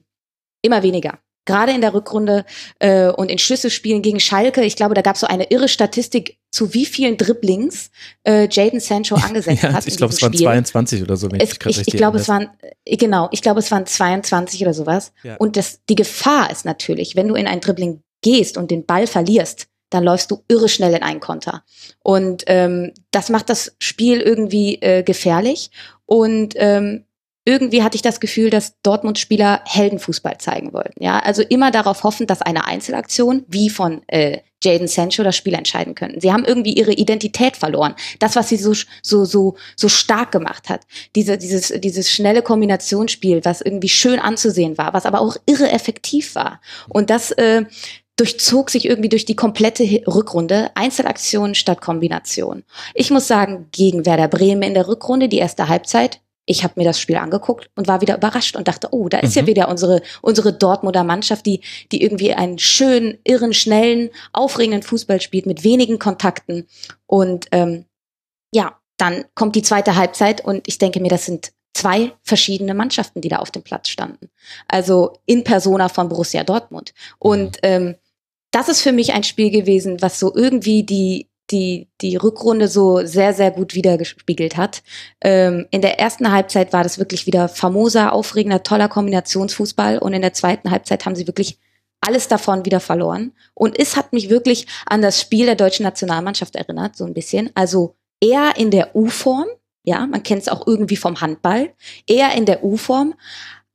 immer 0.62 0.82
weniger. 0.82 1.18
Gerade 1.46 1.72
in 1.72 1.82
der 1.82 1.92
Rückrunde 1.92 2.46
äh, 2.78 3.08
und 3.08 3.30
in 3.30 3.38
Schlüsselspielen 3.38 4.00
gegen 4.00 4.18
Schalke, 4.18 4.64
ich 4.64 4.76
glaube, 4.76 4.94
da 4.94 5.02
gab 5.02 5.16
es 5.16 5.20
so 5.20 5.26
eine 5.26 5.50
irre 5.50 5.68
Statistik, 5.68 6.38
zu 6.50 6.72
wie 6.72 6.86
vielen 6.86 7.18
Dribblings 7.18 7.90
äh, 8.22 8.48
Jaden 8.50 8.80
Sancho 8.80 9.16
angesetzt 9.16 9.62
ja, 9.62 9.72
hat. 9.74 9.86
Ich 9.86 9.98
glaube, 9.98 10.14
es 10.14 10.22
waren 10.22 10.32
22 10.32 11.02
oder 11.02 11.16
so. 11.18 11.30
Wenn 11.30 11.40
es, 11.40 11.52
ich 11.52 11.66
ich, 11.66 11.88
ich 11.88 11.96
glaube, 11.96 12.18
es 12.18 12.28
waren 12.28 12.48
äh, 12.84 12.96
genau, 12.96 13.28
ich 13.30 13.42
glaube, 13.42 13.60
es 13.60 13.70
waren 13.70 13.84
22 13.84 14.62
oder 14.62 14.72
sowas. 14.72 15.12
Ja. 15.22 15.36
Und 15.36 15.58
das, 15.58 15.80
die 15.88 15.96
Gefahr 15.96 16.50
ist 16.50 16.64
natürlich, 16.64 17.14
wenn 17.14 17.28
du 17.28 17.34
in 17.34 17.46
ein 17.46 17.60
Dribbling 17.60 18.00
gehst 18.24 18.56
und 18.56 18.72
den 18.72 18.84
Ball 18.84 19.06
verlierst, 19.06 19.68
dann 19.90 20.02
läufst 20.02 20.30
du 20.30 20.42
irre 20.48 20.68
schnell 20.68 20.94
in 20.94 21.02
einen 21.02 21.20
Konter. 21.20 21.62
Und 22.02 22.42
ähm, 22.48 22.92
das 23.12 23.28
macht 23.28 23.48
das 23.48 23.76
Spiel 23.78 24.20
irgendwie 24.20 24.82
äh, 24.82 25.04
gefährlich. 25.04 25.70
Und 26.06 26.54
ähm, 26.56 27.04
irgendwie 27.44 27.82
hatte 27.82 27.96
ich 27.96 28.02
das 28.02 28.20
Gefühl, 28.20 28.48
dass 28.48 28.80
Dortmund-Spieler 28.82 29.60
Heldenfußball 29.66 30.38
zeigen 30.38 30.72
wollten. 30.72 31.02
Ja, 31.02 31.18
also 31.18 31.42
immer 31.42 31.70
darauf 31.70 32.02
hoffen, 32.02 32.26
dass 32.26 32.40
eine 32.40 32.66
Einzelaktion 32.66 33.44
wie 33.48 33.68
von 33.68 34.02
äh, 34.08 34.38
Jaden 34.64 34.88
Sancho 34.88 35.22
das 35.22 35.36
Spiel 35.36 35.52
entscheiden 35.52 35.94
könnten. 35.94 36.20
Sie 36.20 36.32
haben 36.32 36.46
irgendwie 36.46 36.72
ihre 36.72 36.92
Identität 36.92 37.58
verloren. 37.58 37.94
Das, 38.18 38.34
was 38.34 38.48
sie 38.48 38.56
so 38.56 38.72
so 39.02 39.26
so 39.26 39.56
so 39.76 39.88
stark 39.90 40.32
gemacht 40.32 40.70
hat, 40.70 40.86
diese 41.14 41.36
dieses 41.36 41.68
dieses 41.68 42.10
schnelle 42.10 42.40
Kombinationsspiel, 42.40 43.44
was 43.44 43.60
irgendwie 43.60 43.90
schön 43.90 44.18
anzusehen 44.18 44.78
war, 44.78 44.94
was 44.94 45.04
aber 45.04 45.20
auch 45.20 45.36
irre 45.44 45.70
effektiv 45.70 46.34
war. 46.34 46.62
Und 46.88 47.10
das 47.10 47.30
äh, 47.32 47.66
durchzog 48.16 48.70
sich 48.70 48.84
irgendwie 48.86 49.08
durch 49.08 49.24
die 49.24 49.36
komplette 49.36 49.84
Rückrunde, 50.06 50.70
Einzelaktion 50.74 51.54
statt 51.54 51.80
Kombination. 51.80 52.62
Ich 52.94 53.10
muss 53.10 53.26
sagen, 53.26 53.68
gegen 53.72 54.06
Werder 54.06 54.28
Bremen 54.28 54.62
in 54.62 54.74
der 54.74 54.86
Rückrunde, 54.88 55.28
die 55.28 55.38
erste 55.38 55.68
Halbzeit, 55.68 56.20
ich 56.46 56.62
habe 56.62 56.74
mir 56.76 56.84
das 56.84 57.00
Spiel 57.00 57.16
angeguckt 57.16 57.70
und 57.74 57.88
war 57.88 58.00
wieder 58.00 58.16
überrascht 58.16 58.56
und 58.56 58.68
dachte, 58.68 58.88
oh, 58.90 59.08
da 59.08 59.18
ist 59.18 59.34
mhm. 59.34 59.42
ja 59.42 59.46
wieder 59.46 59.68
unsere 59.68 60.02
unsere 60.20 60.52
Dortmunder 60.52 61.02
Mannschaft, 61.02 61.46
die 61.46 61.62
die 61.90 62.02
irgendwie 62.02 62.34
einen 62.34 62.58
schönen, 62.58 63.18
irren, 63.24 63.54
schnellen, 63.54 64.10
aufregenden 64.32 64.82
Fußball 64.82 65.20
spielt 65.20 65.46
mit 65.46 65.64
wenigen 65.64 65.98
Kontakten 65.98 66.66
und 67.06 67.46
ähm, 67.52 67.86
ja, 68.52 68.78
dann 68.98 69.24
kommt 69.34 69.56
die 69.56 69.62
zweite 69.62 69.96
Halbzeit 69.96 70.44
und 70.44 70.68
ich 70.68 70.78
denke 70.78 71.00
mir, 71.00 71.08
das 71.08 71.24
sind 71.24 71.52
zwei 71.72 72.12
verschiedene 72.22 72.74
Mannschaften, 72.74 73.20
die 73.20 73.28
da 73.28 73.38
auf 73.38 73.50
dem 73.50 73.62
Platz 73.62 73.88
standen. 73.88 74.30
Also 74.68 75.18
in 75.26 75.42
Persona 75.42 75.88
von 75.88 76.08
Borussia 76.08 76.44
Dortmund 76.44 76.94
und 77.18 77.56
mhm. 77.56 77.60
ähm, 77.62 77.94
das 78.54 78.68
ist 78.68 78.82
für 78.82 78.92
mich 78.92 79.12
ein 79.12 79.24
Spiel 79.24 79.50
gewesen, 79.50 80.00
was 80.00 80.18
so 80.18 80.34
irgendwie 80.34 80.84
die 80.84 81.28
die, 81.50 81.88
die 82.00 82.16
Rückrunde 82.16 82.68
so 82.68 83.04
sehr, 83.04 83.34
sehr 83.34 83.50
gut 83.50 83.74
wiedergespiegelt 83.74 84.56
hat. 84.56 84.82
Ähm, 85.20 85.66
in 85.70 85.82
der 85.82 86.00
ersten 86.00 86.32
Halbzeit 86.32 86.72
war 86.72 86.82
das 86.82 86.98
wirklich 86.98 87.26
wieder 87.26 87.48
famoser, 87.48 88.12
aufregender, 88.12 88.62
toller 88.62 88.88
Kombinationsfußball 88.88 89.98
und 89.98 90.14
in 90.14 90.22
der 90.22 90.32
zweiten 90.32 90.70
Halbzeit 90.70 91.04
haben 91.04 91.14
sie 91.14 91.26
wirklich 91.26 91.58
alles 92.00 92.28
davon 92.28 92.64
wieder 92.64 92.80
verloren. 92.80 93.32
Und 93.54 93.78
es 93.78 93.96
hat 93.96 94.12
mich 94.12 94.30
wirklich 94.30 94.66
an 94.86 95.02
das 95.02 95.20
Spiel 95.20 95.46
der 95.46 95.54
deutschen 95.54 95.84
Nationalmannschaft 95.84 96.56
erinnert, 96.56 96.96
so 96.96 97.04
ein 97.04 97.14
bisschen. 97.14 97.50
Also 97.54 97.94
eher 98.20 98.56
in 98.56 98.70
der 98.70 98.94
U-Form, 98.96 99.46
ja, 99.84 100.06
man 100.06 100.22
kennt 100.22 100.42
es 100.42 100.48
auch 100.48 100.66
irgendwie 100.66 100.96
vom 100.96 101.20
Handball, 101.20 101.72
eher 102.06 102.34
in 102.34 102.46
der 102.46 102.64
U-Form, 102.64 103.14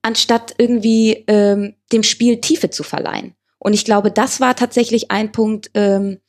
anstatt 0.02 0.56
irgendwie 0.58 1.24
ähm, 1.28 1.76
dem 1.92 2.04
Spiel 2.04 2.42
Tiefe 2.42 2.70
zu 2.70 2.84
verleihen. 2.84 3.36
Und 3.60 3.74
ich 3.74 3.86
glaube, 3.86 4.12
das 4.12 4.40
war 4.40 4.56
tatsächlich 4.56 5.12
ein 5.12 5.32
Punkt, 5.32 5.70
ähm, 5.74 6.20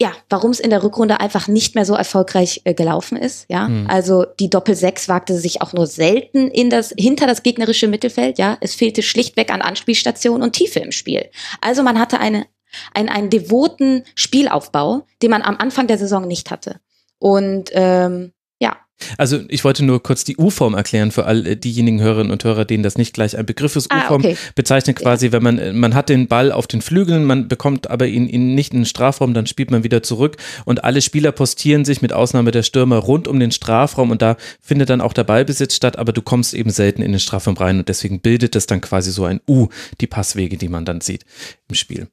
ja, 0.00 0.12
warum 0.28 0.52
es 0.52 0.60
in 0.60 0.70
der 0.70 0.82
Rückrunde 0.82 1.20
einfach 1.20 1.48
nicht 1.48 1.74
mehr 1.74 1.84
so 1.84 1.94
erfolgreich 1.94 2.62
äh, 2.64 2.72
gelaufen 2.72 3.16
ist. 3.16 3.46
Ja, 3.48 3.68
mhm. 3.68 3.86
also 3.88 4.24
die 4.38 4.48
Doppel 4.48 4.74
6 4.74 5.08
wagte 5.08 5.36
sich 5.36 5.60
auch 5.60 5.72
nur 5.72 5.86
selten 5.86 6.48
in 6.48 6.70
das 6.70 6.94
hinter 6.96 7.26
das 7.26 7.42
gegnerische 7.42 7.88
Mittelfeld. 7.88 8.38
Ja, 8.38 8.56
es 8.60 8.74
fehlte 8.74 9.02
schlichtweg 9.02 9.52
an 9.52 9.60
Anspielstation 9.60 10.42
und 10.42 10.52
Tiefe 10.52 10.78
im 10.80 10.92
Spiel. 10.92 11.28
Also 11.60 11.82
man 11.82 11.98
hatte 11.98 12.20
eine 12.20 12.46
einen, 12.94 13.08
einen 13.08 13.30
devoten 13.30 14.04
Spielaufbau, 14.14 15.06
den 15.22 15.30
man 15.30 15.42
am 15.42 15.56
Anfang 15.56 15.86
der 15.86 15.98
Saison 15.98 16.26
nicht 16.26 16.50
hatte. 16.50 16.80
Und 17.18 17.70
ähm, 17.72 18.32
also 19.16 19.40
ich 19.48 19.64
wollte 19.64 19.84
nur 19.84 20.02
kurz 20.02 20.24
die 20.24 20.36
U-Form 20.36 20.74
erklären 20.74 21.10
für 21.10 21.24
all 21.24 21.56
diejenigen 21.56 22.00
Hörerinnen 22.00 22.32
und 22.32 22.44
Hörer, 22.44 22.64
denen 22.64 22.82
das 22.82 22.98
nicht 22.98 23.14
gleich 23.14 23.36
ein 23.36 23.46
Begriff 23.46 23.76
ist. 23.76 23.90
Ah, 23.90 24.04
U-Form 24.04 24.22
okay. 24.22 24.36
bezeichnet 24.54 24.96
quasi, 24.96 25.32
wenn 25.32 25.42
man, 25.42 25.76
man 25.78 25.94
hat 25.94 26.08
den 26.08 26.28
Ball 26.28 26.52
auf 26.52 26.66
den 26.66 26.82
Flügeln, 26.82 27.24
man 27.24 27.48
bekommt 27.48 27.90
aber 27.90 28.06
ihn, 28.06 28.28
ihn 28.28 28.54
nicht 28.54 28.72
in 28.72 28.80
den 28.80 28.86
Strafraum, 28.86 29.34
dann 29.34 29.46
spielt 29.46 29.70
man 29.70 29.84
wieder 29.84 30.02
zurück 30.02 30.36
und 30.64 30.84
alle 30.84 31.00
Spieler 31.00 31.32
postieren 31.32 31.84
sich 31.84 32.02
mit 32.02 32.12
Ausnahme 32.12 32.50
der 32.50 32.62
Stürmer 32.62 32.98
rund 32.98 33.28
um 33.28 33.38
den 33.40 33.52
Strafraum 33.52 34.10
und 34.10 34.22
da 34.22 34.36
findet 34.60 34.90
dann 34.90 35.00
auch 35.00 35.12
der 35.12 35.24
Ballbesitz 35.24 35.74
statt, 35.74 35.98
aber 35.98 36.12
du 36.12 36.22
kommst 36.22 36.54
eben 36.54 36.70
selten 36.70 37.02
in 37.02 37.12
den 37.12 37.20
Strafraum 37.20 37.56
rein 37.56 37.78
und 37.78 37.88
deswegen 37.88 38.20
bildet 38.20 38.56
es 38.56 38.66
dann 38.66 38.80
quasi 38.80 39.10
so 39.10 39.24
ein 39.24 39.40
U, 39.48 39.68
die 40.00 40.06
Passwege, 40.06 40.56
die 40.56 40.68
man 40.68 40.84
dann 40.84 41.00
sieht 41.00 41.24
im 41.68 41.74
Spiel. 41.74 42.08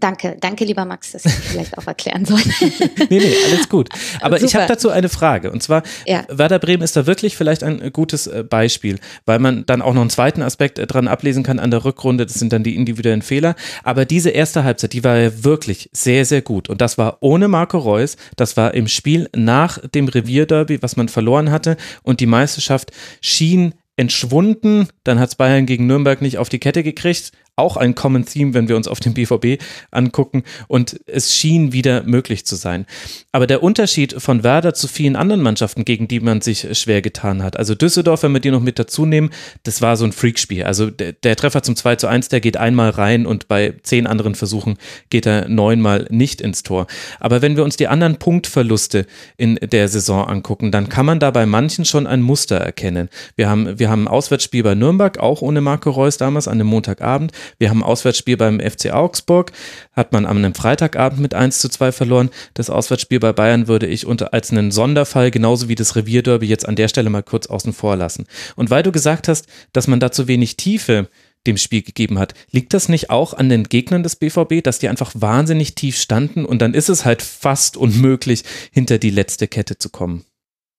Danke, 0.00 0.36
danke 0.40 0.64
lieber 0.64 0.84
Max, 0.84 1.12
dass 1.12 1.24
ich 1.24 1.32
vielleicht 1.32 1.78
auch 1.78 1.86
erklären 1.86 2.24
soll. 2.24 2.40
nee, 2.60 3.18
nee, 3.18 3.34
alles 3.50 3.68
gut. 3.68 3.88
Aber 4.20 4.38
Super. 4.38 4.46
ich 4.46 4.54
habe 4.56 4.66
dazu 4.66 4.90
eine 4.90 5.08
Frage 5.08 5.50
und 5.50 5.62
zwar, 5.62 5.82
ja. 6.06 6.24
Werder 6.28 6.58
Bremen 6.58 6.82
ist 6.82 6.96
da 6.96 7.06
wirklich 7.06 7.36
vielleicht 7.36 7.62
ein 7.62 7.92
gutes 7.92 8.26
äh, 8.26 8.42
Beispiel, 8.42 8.98
weil 9.26 9.38
man 9.38 9.66
dann 9.66 9.82
auch 9.82 9.94
noch 9.94 10.00
einen 10.00 10.10
zweiten 10.10 10.42
Aspekt 10.42 10.78
äh, 10.78 10.86
dran 10.86 11.08
ablesen 11.08 11.42
kann 11.42 11.58
an 11.58 11.70
der 11.70 11.84
Rückrunde, 11.84 12.26
das 12.26 12.34
sind 12.34 12.52
dann 12.52 12.64
die 12.64 12.76
individuellen 12.76 13.22
Fehler. 13.22 13.54
Aber 13.82 14.04
diese 14.04 14.30
erste 14.30 14.64
Halbzeit, 14.64 14.92
die 14.92 15.04
war 15.04 15.16
ja 15.16 15.44
wirklich 15.44 15.90
sehr, 15.92 16.24
sehr 16.24 16.42
gut. 16.42 16.68
Und 16.68 16.80
das 16.80 16.98
war 16.98 17.18
ohne 17.20 17.48
Marco 17.48 17.78
Reus, 17.78 18.16
das 18.36 18.56
war 18.56 18.74
im 18.74 18.88
Spiel 18.88 19.28
nach 19.34 19.78
dem 19.78 20.08
Revierderby, 20.08 20.82
was 20.82 20.96
man 20.96 21.08
verloren 21.08 21.50
hatte. 21.50 21.76
Und 22.02 22.20
die 22.20 22.26
Meisterschaft 22.26 22.90
schien 23.20 23.74
entschwunden. 23.96 24.88
Dann 25.04 25.18
hat 25.18 25.30
es 25.30 25.34
Bayern 25.36 25.66
gegen 25.66 25.86
Nürnberg 25.86 26.20
nicht 26.20 26.38
auf 26.38 26.48
die 26.48 26.58
Kette 26.58 26.82
gekriegt 26.82 27.32
auch 27.56 27.76
ein 27.76 27.94
Common 27.94 28.24
Theme, 28.24 28.54
wenn 28.54 28.68
wir 28.68 28.76
uns 28.76 28.88
auf 28.88 29.00
den 29.00 29.14
BVB 29.14 29.62
angucken. 29.90 30.42
Und 30.68 31.00
es 31.06 31.34
schien 31.34 31.72
wieder 31.72 32.02
möglich 32.02 32.44
zu 32.46 32.56
sein. 32.56 32.86
Aber 33.32 33.46
der 33.46 33.62
Unterschied 33.62 34.14
von 34.18 34.42
Werder 34.42 34.74
zu 34.74 34.88
vielen 34.88 35.16
anderen 35.16 35.42
Mannschaften, 35.42 35.84
gegen 35.84 36.08
die 36.08 36.20
man 36.20 36.40
sich 36.40 36.66
schwer 36.78 37.02
getan 37.02 37.42
hat, 37.42 37.56
also 37.56 37.74
Düsseldorf, 37.74 38.22
wenn 38.22 38.32
wir 38.32 38.40
die 38.40 38.50
noch 38.50 38.60
mit 38.60 38.78
dazu 38.78 39.06
nehmen, 39.06 39.30
das 39.62 39.82
war 39.82 39.96
so 39.96 40.04
ein 40.04 40.12
Freakspiel. 40.12 40.64
Also 40.64 40.90
der, 40.90 41.12
der 41.12 41.36
Treffer 41.36 41.62
zum 41.62 41.76
2 41.76 41.96
zu 41.96 42.06
1, 42.08 42.28
der 42.28 42.40
geht 42.40 42.56
einmal 42.56 42.90
rein 42.90 43.26
und 43.26 43.48
bei 43.48 43.74
zehn 43.82 44.06
anderen 44.06 44.34
Versuchen 44.34 44.76
geht 45.10 45.26
er 45.26 45.48
neunmal 45.48 46.06
nicht 46.10 46.40
ins 46.40 46.62
Tor. 46.62 46.86
Aber 47.20 47.42
wenn 47.42 47.56
wir 47.56 47.64
uns 47.64 47.76
die 47.76 47.88
anderen 47.88 48.16
Punktverluste 48.16 49.06
in 49.36 49.56
der 49.56 49.88
Saison 49.88 50.26
angucken, 50.26 50.72
dann 50.72 50.88
kann 50.88 51.06
man 51.06 51.20
da 51.20 51.30
bei 51.30 51.46
manchen 51.46 51.84
schon 51.84 52.06
ein 52.06 52.22
Muster 52.22 52.56
erkennen. 52.56 53.08
Wir 53.36 53.48
haben, 53.48 53.78
wir 53.78 53.90
haben 53.90 54.04
ein 54.04 54.08
Auswärtsspiel 54.08 54.62
bei 54.62 54.74
Nürnberg, 54.74 55.18
auch 55.18 55.42
ohne 55.42 55.60
Marco 55.60 55.90
Reus 55.90 56.16
damals, 56.16 56.48
an 56.48 56.58
dem 56.58 56.66
Montagabend. 56.66 57.32
Wir 57.58 57.70
haben 57.70 57.80
ein 57.80 57.88
Auswärtsspiel 57.88 58.36
beim 58.36 58.60
FC 58.60 58.92
Augsburg, 58.92 59.52
hat 59.92 60.12
man 60.12 60.26
am 60.26 60.38
einem 60.38 60.54
Freitagabend 60.54 61.20
mit 61.20 61.34
1 61.34 61.58
zu 61.58 61.68
2 61.68 61.92
verloren. 61.92 62.30
Das 62.54 62.70
Auswärtsspiel 62.70 63.20
bei 63.20 63.32
Bayern 63.32 63.68
würde 63.68 63.86
ich 63.86 64.06
unter, 64.06 64.34
als 64.34 64.50
einen 64.50 64.70
Sonderfall, 64.70 65.30
genauso 65.30 65.68
wie 65.68 65.74
das 65.74 65.96
Revierderby, 65.96 66.46
jetzt 66.46 66.68
an 66.68 66.76
der 66.76 66.88
Stelle 66.88 67.10
mal 67.10 67.22
kurz 67.22 67.46
außen 67.46 67.72
vor 67.72 67.96
lassen. 67.96 68.26
Und 68.56 68.70
weil 68.70 68.82
du 68.82 68.92
gesagt 68.92 69.28
hast, 69.28 69.46
dass 69.72 69.86
man 69.86 70.00
da 70.00 70.12
zu 70.12 70.28
wenig 70.28 70.56
Tiefe 70.56 71.08
dem 71.46 71.56
Spiel 71.56 71.82
gegeben 71.82 72.18
hat. 72.18 72.34
Liegt 72.50 72.72
das 72.74 72.88
nicht 72.88 73.10
auch 73.10 73.34
an 73.34 73.48
den 73.48 73.64
Gegnern 73.64 74.02
des 74.02 74.16
BVB, 74.16 74.62
dass 74.62 74.78
die 74.78 74.88
einfach 74.88 75.12
wahnsinnig 75.14 75.74
tief 75.74 75.98
standen 75.98 76.44
und 76.44 76.60
dann 76.62 76.74
ist 76.74 76.88
es 76.88 77.04
halt 77.04 77.22
fast 77.22 77.76
unmöglich, 77.76 78.44
hinter 78.72 78.98
die 78.98 79.10
letzte 79.10 79.46
Kette 79.46 79.78
zu 79.78 79.90
kommen? 79.90 80.24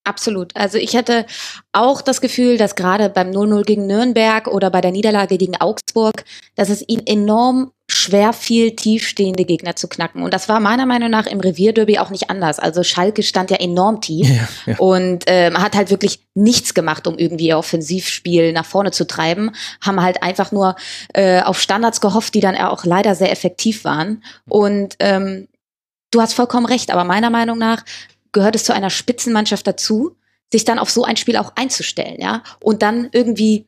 Absolut. 0.06 0.56
Also 0.56 0.78
ich 0.78 0.96
hatte 0.96 1.26
auch 1.72 2.02
das 2.02 2.22
Gefühl, 2.22 2.58
dass 2.58 2.76
gerade 2.76 3.10
beim 3.10 3.32
0-0 3.32 3.64
gegen 3.64 3.88
Nürnberg 3.88 4.48
oder 4.48 4.70
bei 4.70 4.80
der 4.80 4.92
Niederlage 4.92 5.40
gegen 5.40 5.60
Augsburg, 5.60 6.26
dass 6.56 6.70
es 6.70 6.88
ihnen 6.88 7.08
enorm 7.08 7.72
schwer 7.88 8.32
fiel, 8.32 8.76
tiefstehende 8.76 9.46
Gegner 9.46 9.76
zu 9.76 9.88
knacken. 9.88 10.22
Und 10.22 10.32
das 10.32 10.48
war 10.48 10.60
meiner 10.60 10.86
Meinung 10.86 11.10
nach 11.10 11.26
im 11.26 11.40
Revierderby 11.40 11.98
auch 11.98 12.12
nicht 12.12 12.30
anders. 12.30 12.60
Also 12.60 12.84
Schalke 12.84 13.24
stand 13.24 13.50
ja 13.50 13.58
enorm 13.58 14.00
tief 14.00 14.30
ja, 14.30 14.48
ja. 14.74 14.78
und 14.78 15.24
ähm, 15.26 15.58
hat 15.58 15.76
halt 15.76 15.90
wirklich 15.90 16.20
nichts 16.36 16.76
gemacht, 16.76 17.08
um 17.08 17.18
irgendwie 17.18 17.48
ihr 17.48 17.58
Offensivspiel 17.58 18.54
nach 18.54 18.66
vorne 18.66 18.92
zu 18.92 19.08
treiben. 19.08 19.52
Haben 19.82 20.04
halt 20.04 20.22
einfach 20.22 20.52
nur 20.52 20.76
äh, 21.14 21.42
auf 21.42 21.60
Standards 21.60 22.00
gehofft, 22.00 22.36
die 22.36 22.42
dann 22.42 22.56
auch 22.56 22.86
leider 22.86 23.16
sehr 23.16 23.32
effektiv 23.32 23.86
waren. 23.86 24.24
Und 24.48 24.98
ähm, 25.00 25.48
du 26.12 26.22
hast 26.22 26.34
vollkommen 26.34 26.68
recht, 26.68 26.92
aber 26.92 27.06
meiner 27.06 27.32
Meinung 27.32 27.58
nach 27.58 27.84
gehört 28.36 28.56
es 28.56 28.66
zu 28.66 28.74
einer 28.74 28.92
Spitzenmannschaft 28.92 29.66
dazu, 29.66 30.16
sich 30.52 30.66
dann 30.66 30.78
auf 30.78 30.92
so 30.92 31.04
ein 31.04 31.18
Spiel 31.18 31.38
auch 31.38 31.54
einzustellen, 31.56 32.18
ja, 32.20 32.44
und 32.62 32.84
dann 32.84 33.10
irgendwie 33.12 33.66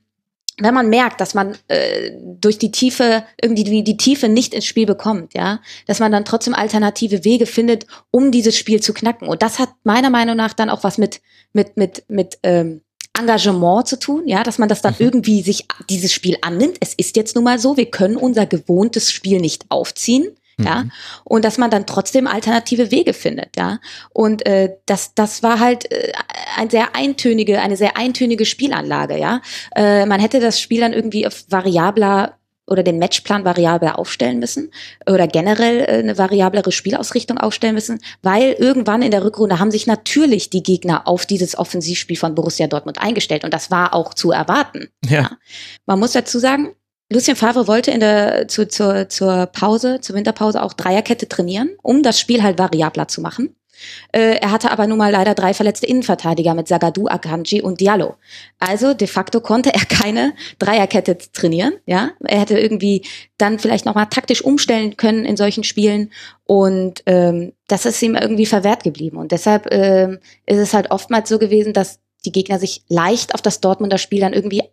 wenn 0.59 0.73
man 0.73 0.89
merkt, 0.89 1.21
dass 1.21 1.35
man 1.35 1.55
äh, 1.67 2.11
durch 2.19 2.57
die 2.57 2.71
Tiefe 2.71 3.23
irgendwie 3.39 3.63
die, 3.63 3.83
die 3.83 3.97
Tiefe 3.97 4.27
nicht 4.27 4.55
ins 4.55 4.65
Spiel 4.65 4.87
bekommt, 4.87 5.35
ja, 5.35 5.59
dass 5.85 5.99
man 5.99 6.11
dann 6.11 6.25
trotzdem 6.25 6.55
alternative 6.55 7.23
Wege 7.23 7.45
findet, 7.45 7.85
um 8.09 8.31
dieses 8.31 8.57
Spiel 8.57 8.81
zu 8.81 8.91
knacken. 8.91 9.27
Und 9.27 9.43
das 9.43 9.59
hat 9.59 9.69
meiner 9.83 10.09
Meinung 10.09 10.35
nach 10.35 10.53
dann 10.53 10.71
auch 10.71 10.83
was 10.83 10.97
mit 10.97 11.21
mit 11.53 11.77
mit 11.77 12.05
mit 12.07 12.39
ähm, 12.41 12.81
Engagement 13.15 13.87
zu 13.87 13.99
tun, 13.99 14.27
ja, 14.27 14.41
dass 14.41 14.57
man 14.57 14.67
das 14.67 14.81
dann 14.81 14.93
mhm. 14.93 15.05
irgendwie 15.05 15.43
sich 15.43 15.67
dieses 15.91 16.11
Spiel 16.11 16.37
annimmt. 16.41 16.77
Es 16.79 16.95
ist 16.95 17.15
jetzt 17.17 17.35
nun 17.35 17.43
mal 17.43 17.59
so, 17.59 17.77
wir 17.77 17.91
können 17.91 18.17
unser 18.17 18.47
gewohntes 18.47 19.11
Spiel 19.11 19.39
nicht 19.39 19.65
aufziehen 19.69 20.35
ja, 20.59 20.83
mhm. 20.83 20.91
und 21.23 21.45
dass 21.45 21.57
man 21.57 21.69
dann 21.69 21.85
trotzdem 21.85 22.25
alternative 22.27 22.89
Wege 22.89 23.13
findet, 23.13 23.55
ja. 23.57 23.79
Und 24.09 24.45
äh, 24.45 24.75
das, 24.85 25.13
das 25.13 25.43
war 25.43 25.59
halt 25.59 25.91
äh, 25.91 26.11
ein 26.57 26.69
sehr 26.69 26.95
eintönige, 26.95 27.61
eine 27.61 27.77
sehr 27.77 27.95
eintönige 27.95 28.45
Spielanlage, 28.45 29.17
ja. 29.17 29.41
Äh, 29.75 30.05
man 30.05 30.19
hätte 30.19 30.39
das 30.39 30.59
Spiel 30.59 30.81
dann 30.81 30.93
irgendwie 30.93 31.27
auf 31.27 31.45
variabler 31.49 32.37
oder 32.67 32.83
den 32.83 32.99
Matchplan 32.99 33.45
variabel 33.45 33.89
aufstellen 33.89 34.39
müssen 34.39 34.71
oder 35.09 35.27
generell 35.27 35.79
äh, 35.79 35.99
eine 35.99 36.17
variablere 36.17 36.71
Spielausrichtung 36.71 37.37
aufstellen 37.37 37.75
müssen, 37.75 37.99
weil 38.21 38.51
irgendwann 38.53 39.01
in 39.01 39.11
der 39.11 39.23
Rückrunde 39.23 39.59
haben 39.59 39.71
sich 39.71 39.87
natürlich 39.87 40.49
die 40.49 40.63
Gegner 40.63 41.07
auf 41.07 41.25
dieses 41.25 41.57
Offensivspiel 41.57 42.17
von 42.17 42.35
Borussia 42.35 42.67
Dortmund 42.67 42.99
eingestellt 42.99 43.43
und 43.43 43.53
das 43.53 43.71
war 43.71 43.93
auch 43.93 44.13
zu 44.13 44.31
erwarten. 44.31 44.89
Ja. 45.05 45.21
ja. 45.21 45.31
Man 45.85 45.99
muss 45.99 46.11
dazu 46.11 46.39
sagen, 46.39 46.73
Lucien 47.09 47.37
Favre 47.37 47.67
wollte 47.67 47.91
in 47.91 48.01
der, 48.01 48.47
zu, 48.47 48.67
zur, 48.67 49.07
zur 49.07 49.45
Pause, 49.47 50.01
zur 50.01 50.15
Winterpause 50.15 50.61
auch 50.61 50.73
Dreierkette 50.73 51.29
trainieren, 51.29 51.69
um 51.81 52.03
das 52.03 52.19
Spiel 52.19 52.43
halt 52.43 52.59
variabler 52.59 53.07
zu 53.07 53.21
machen. 53.21 53.55
Äh, 54.11 54.37
er 54.37 54.51
hatte 54.51 54.71
aber 54.71 54.87
nun 54.87 54.97
mal 54.97 55.11
leider 55.11 55.35
drei 55.35 55.53
verletzte 55.53 55.85
Innenverteidiger 55.85 56.53
mit 56.53 56.67
Zagadou, 56.67 57.07
Akanji 57.07 57.61
und 57.61 57.79
Diallo. 57.79 58.15
Also 58.59 58.93
de 58.93 59.07
facto 59.07 59.39
konnte 59.39 59.73
er 59.73 59.85
keine 59.85 60.33
Dreierkette 60.59 61.17
trainieren. 61.33 61.73
Ja, 61.85 62.11
er 62.23 62.39
hätte 62.39 62.59
irgendwie 62.59 63.05
dann 63.37 63.59
vielleicht 63.59 63.85
noch 63.85 63.95
mal 63.95 64.05
taktisch 64.05 64.43
umstellen 64.43 64.97
können 64.97 65.25
in 65.25 65.37
solchen 65.37 65.63
Spielen 65.63 66.11
und 66.45 67.03
ähm, 67.05 67.53
das 67.67 67.85
ist 67.85 68.01
ihm 68.01 68.15
irgendwie 68.15 68.45
verwehrt 68.45 68.83
geblieben. 68.83 69.17
Und 69.17 69.31
deshalb 69.31 69.71
ähm, 69.71 70.19
ist 70.45 70.59
es 70.59 70.73
halt 70.73 70.91
oftmals 70.91 71.29
so 71.29 71.37
gewesen, 71.37 71.73
dass 71.73 71.99
die 72.25 72.31
Gegner 72.31 72.59
sich 72.59 72.83
leicht 72.87 73.35
auf 73.35 73.41
das 73.41 73.61
Dortmunder 73.61 73.97
Spiel 73.97 74.21
dann 74.21 74.33
irgendwie 74.33 74.63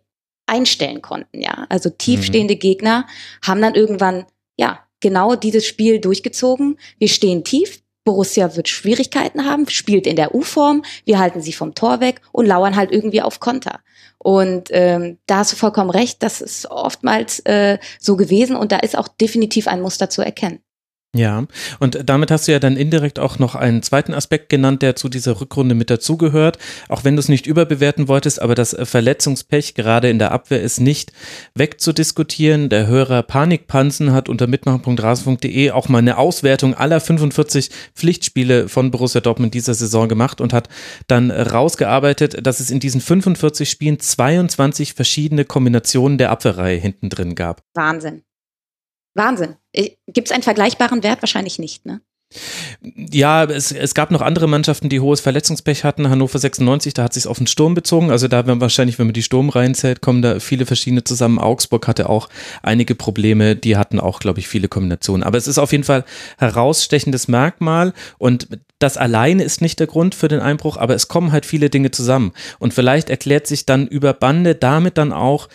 einstellen 0.47 1.01
konnten. 1.01 1.41
Ja, 1.41 1.65
also 1.69 1.89
tiefstehende 1.89 2.55
mhm. 2.55 2.59
Gegner 2.59 3.07
haben 3.45 3.61
dann 3.61 3.75
irgendwann 3.75 4.25
ja 4.57 4.79
genau 4.99 5.35
dieses 5.35 5.65
Spiel 5.65 5.99
durchgezogen. 5.99 6.77
Wir 6.97 7.09
stehen 7.09 7.43
tief, 7.43 7.81
Borussia 8.05 8.55
wird 8.55 8.69
Schwierigkeiten 8.69 9.45
haben, 9.45 9.67
spielt 9.67 10.05
in 10.05 10.15
der 10.15 10.35
U-Form, 10.35 10.83
wir 11.05 11.19
halten 11.19 11.41
sie 11.41 11.53
vom 11.53 11.73
Tor 11.73 11.99
weg 11.99 12.21
und 12.31 12.45
lauern 12.45 12.75
halt 12.75 12.91
irgendwie 12.91 13.21
auf 13.21 13.39
Konter. 13.39 13.79
Und 14.19 14.69
ähm, 14.71 15.17
da 15.25 15.37
hast 15.37 15.51
du 15.51 15.55
vollkommen 15.55 15.89
recht, 15.89 16.21
das 16.23 16.41
ist 16.41 16.69
oftmals 16.69 17.39
äh, 17.41 17.79
so 17.99 18.15
gewesen 18.15 18.55
und 18.55 18.71
da 18.71 18.77
ist 18.77 18.97
auch 18.97 19.07
definitiv 19.07 19.67
ein 19.67 19.81
Muster 19.81 20.09
zu 20.09 20.21
erkennen. 20.21 20.59
Ja, 21.15 21.45
und 21.79 22.09
damit 22.09 22.29
hast 22.29 22.47
du 22.47 22.51
ja 22.51 22.59
dann 22.59 22.75
indirekt 22.75 23.19
auch 23.19 23.39
noch 23.39 23.55
einen 23.55 23.81
zweiten 23.81 24.13
Aspekt 24.13 24.49
genannt, 24.49 24.81
der 24.81 24.97
zu 24.97 25.07
dieser 25.07 25.39
Rückrunde 25.39 25.73
mit 25.73 25.89
dazugehört. 25.89 26.57
Auch 26.89 27.05
wenn 27.05 27.15
du 27.15 27.21
es 27.21 27.29
nicht 27.29 27.47
überbewerten 27.47 28.09
wolltest, 28.09 28.41
aber 28.41 28.53
das 28.53 28.75
Verletzungspech 28.77 29.75
gerade 29.75 30.09
in 30.09 30.19
der 30.19 30.33
Abwehr 30.33 30.61
ist 30.61 30.81
nicht 30.81 31.13
wegzudiskutieren. 31.55 32.67
Der 32.67 32.87
Hörer 32.87 33.23
Panikpanzen 33.23 34.11
hat 34.11 34.27
unter 34.27 34.47
mitmachen.rasen.de 34.47 35.71
auch 35.71 35.87
mal 35.87 35.99
eine 35.99 36.17
Auswertung 36.17 36.73
aller 36.73 36.99
45 36.99 37.69
Pflichtspiele 37.95 38.67
von 38.67 38.91
Borussia 38.91 39.21
Dortmund 39.21 39.53
dieser 39.53 39.73
Saison 39.73 40.09
gemacht 40.09 40.41
und 40.41 40.51
hat 40.51 40.67
dann 41.07 41.31
rausgearbeitet, 41.31 42.45
dass 42.45 42.59
es 42.59 42.71
in 42.71 42.81
diesen 42.81 42.99
45 42.99 43.69
Spielen 43.69 44.01
22 44.01 44.93
verschiedene 44.93 45.45
Kombinationen 45.45 46.17
der 46.17 46.31
Abwehrreihe 46.31 46.77
hinten 46.77 47.07
drin 47.07 47.35
gab. 47.35 47.61
Wahnsinn. 47.73 48.24
Wahnsinn. 49.15 49.55
Gibt 49.73 50.27
es 50.27 50.31
einen 50.31 50.43
vergleichbaren 50.43 51.03
Wert? 51.03 51.21
Wahrscheinlich 51.21 51.57
nicht, 51.57 51.85
ne? 51.85 52.01
Ja, 52.81 53.45
es, 53.45 53.71
es 53.71 53.93
gab 53.93 54.11
noch 54.11 54.21
andere 54.21 54.47
Mannschaften, 54.47 54.89
die 54.89 54.99
hohes 54.99 55.21
Verletzungspech 55.21 55.83
hatten. 55.83 56.09
Hannover 56.09 56.37
96, 56.37 56.93
da 56.93 57.03
hat 57.03 57.13
sich 57.13 57.27
auf 57.27 57.37
den 57.37 57.47
Sturm 57.47 57.75
bezogen. 57.75 58.11
Also 58.11 58.27
da 58.27 58.45
werden 58.45 58.59
wahrscheinlich, 58.61 58.99
wenn 58.99 59.07
man 59.07 59.13
die 59.13 59.23
Sturm 59.23 59.49
reinzählt, 59.49 60.01
kommen 60.01 60.21
da 60.21 60.39
viele 60.39 60.65
verschiedene 60.65 61.03
zusammen. 61.03 61.39
Augsburg 61.39 61.87
hatte 61.87 62.09
auch 62.09 62.29
einige 62.61 62.95
Probleme. 62.95 63.55
Die 63.55 63.77
hatten 63.77 63.99
auch, 63.99 64.19
glaube 64.19 64.39
ich, 64.39 64.47
viele 64.47 64.67
Kombinationen. 64.67 65.23
Aber 65.23 65.37
es 65.37 65.47
ist 65.47 65.57
auf 65.57 65.71
jeden 65.71 65.83
Fall 65.83 66.03
herausstechendes 66.37 67.27
Merkmal 67.27 67.93
und 68.17 68.47
das 68.79 68.97
alleine 68.97 69.43
ist 69.43 69.61
nicht 69.61 69.79
der 69.79 69.87
Grund 69.87 70.15
für 70.15 70.27
den 70.27 70.41
Einbruch, 70.41 70.75
aber 70.75 70.95
es 70.95 71.07
kommen 71.07 71.31
halt 71.31 71.45
viele 71.45 71.69
Dinge 71.69 71.91
zusammen. 71.91 72.33
Und 72.59 72.73
vielleicht 72.73 73.09
erklärt 73.09 73.47
sich 73.47 73.65
dann 73.65 73.87
über 73.87 74.13
Bande 74.13 74.53
damit 74.53 74.97
dann 74.97 75.13
auch, 75.13 75.47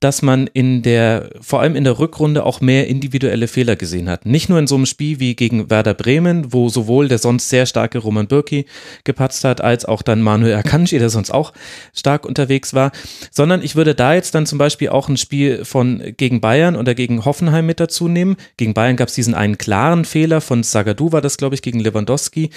dass 0.00 0.20
man 0.20 0.46
in 0.46 0.82
der, 0.82 1.30
vor 1.40 1.60
allem 1.60 1.74
in 1.74 1.84
der 1.84 1.98
Rückrunde 1.98 2.44
auch 2.44 2.60
mehr 2.60 2.86
individuelle 2.86 3.48
Fehler 3.48 3.76
gesehen 3.76 4.10
hat. 4.10 4.26
Nicht 4.26 4.50
nur 4.50 4.58
in 4.58 4.66
so 4.66 4.74
einem 4.74 4.84
Spiel 4.84 5.20
wie 5.20 5.34
gegen 5.34 5.70
Werder 5.70 5.94
Bremen, 5.94 6.52
wo 6.52 6.68
sowohl 6.68 7.08
der 7.08 7.18
sonst 7.18 7.48
sehr 7.48 7.64
starke 7.64 7.98
Roman 7.98 8.26
Birki 8.26 8.66
gepatzt 9.04 9.44
hat, 9.44 9.62
als 9.62 9.86
auch 9.86 10.02
dann 10.02 10.20
Manuel 10.20 10.54
Akanji, 10.54 10.98
der 10.98 11.08
sonst 11.08 11.30
auch 11.30 11.54
stark 11.94 12.26
unterwegs 12.26 12.74
war, 12.74 12.92
sondern 13.30 13.62
ich 13.62 13.74
würde 13.74 13.94
da 13.94 14.14
jetzt 14.14 14.34
dann 14.34 14.44
zum 14.44 14.58
Beispiel 14.58 14.90
auch 14.90 15.08
ein 15.08 15.16
Spiel 15.16 15.64
von 15.64 16.02
gegen 16.16 16.42
Bayern 16.42 16.76
oder 16.76 16.94
gegen 16.94 17.24
Hoffenheim 17.24 17.64
mit 17.64 17.80
dazu 17.80 18.06
nehmen. 18.06 18.36
Gegen 18.58 18.74
Bayern 18.74 18.96
gab 18.96 19.08
es 19.08 19.14
diesen 19.14 19.34
einen 19.34 19.56
klaren 19.56 20.04
Fehler 20.04 20.42
von 20.42 20.62
Zagadou 20.62 21.12
war 21.12 21.22
das, 21.22 21.38
glaube 21.38 21.54
ich, 21.54 21.62
gegen 21.62 21.80
Lewandowski. 21.80 22.50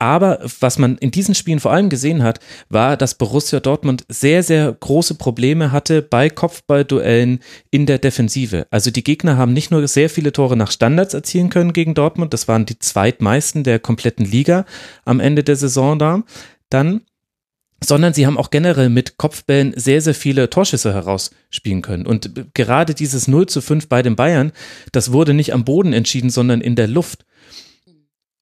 Aber 0.00 0.40
was 0.58 0.78
man 0.78 0.98
in 0.98 1.12
diesen 1.12 1.36
Spielen 1.36 1.60
vor 1.60 1.72
allem 1.72 1.88
gesehen 1.88 2.24
hat, 2.24 2.40
war, 2.68 2.96
dass 2.96 3.14
Borussia 3.14 3.60
Dortmund 3.60 4.04
sehr, 4.08 4.42
sehr 4.42 4.72
große 4.72 5.14
Probleme 5.14 5.70
hatte 5.70 6.02
bei 6.02 6.28
Kopfballduellen 6.72 7.40
in 7.70 7.86
der 7.86 7.98
Defensive. 7.98 8.66
Also 8.70 8.90
die 8.90 9.04
Gegner 9.04 9.36
haben 9.36 9.52
nicht 9.52 9.70
nur 9.70 9.86
sehr 9.86 10.08
viele 10.08 10.32
Tore 10.32 10.56
nach 10.56 10.70
Standards 10.70 11.12
erzielen 11.14 11.50
können 11.50 11.72
gegen 11.72 11.94
Dortmund, 11.94 12.32
das 12.32 12.48
waren 12.48 12.64
die 12.64 12.78
zweitmeisten 12.78 13.62
der 13.62 13.78
kompletten 13.78 14.24
Liga 14.24 14.64
am 15.04 15.20
Ende 15.20 15.44
der 15.44 15.56
Saison 15.56 15.98
da, 15.98 16.22
dann 16.70 17.02
sondern 17.84 18.14
sie 18.14 18.26
haben 18.26 18.38
auch 18.38 18.50
generell 18.50 18.90
mit 18.90 19.18
Kopfbällen 19.18 19.74
sehr, 19.74 20.00
sehr 20.00 20.14
viele 20.14 20.48
Torschüsse 20.48 20.94
herausspielen 20.94 21.82
können. 21.82 22.06
Und 22.06 22.54
gerade 22.54 22.94
dieses 22.94 23.26
0 23.26 23.46
zu 23.46 23.60
5 23.60 23.88
bei 23.88 24.02
den 24.02 24.14
Bayern, 24.14 24.52
das 24.92 25.10
wurde 25.10 25.34
nicht 25.34 25.52
am 25.52 25.64
Boden 25.64 25.92
entschieden, 25.92 26.30
sondern 26.30 26.60
in 26.60 26.76
der 26.76 26.86
Luft. 26.86 27.24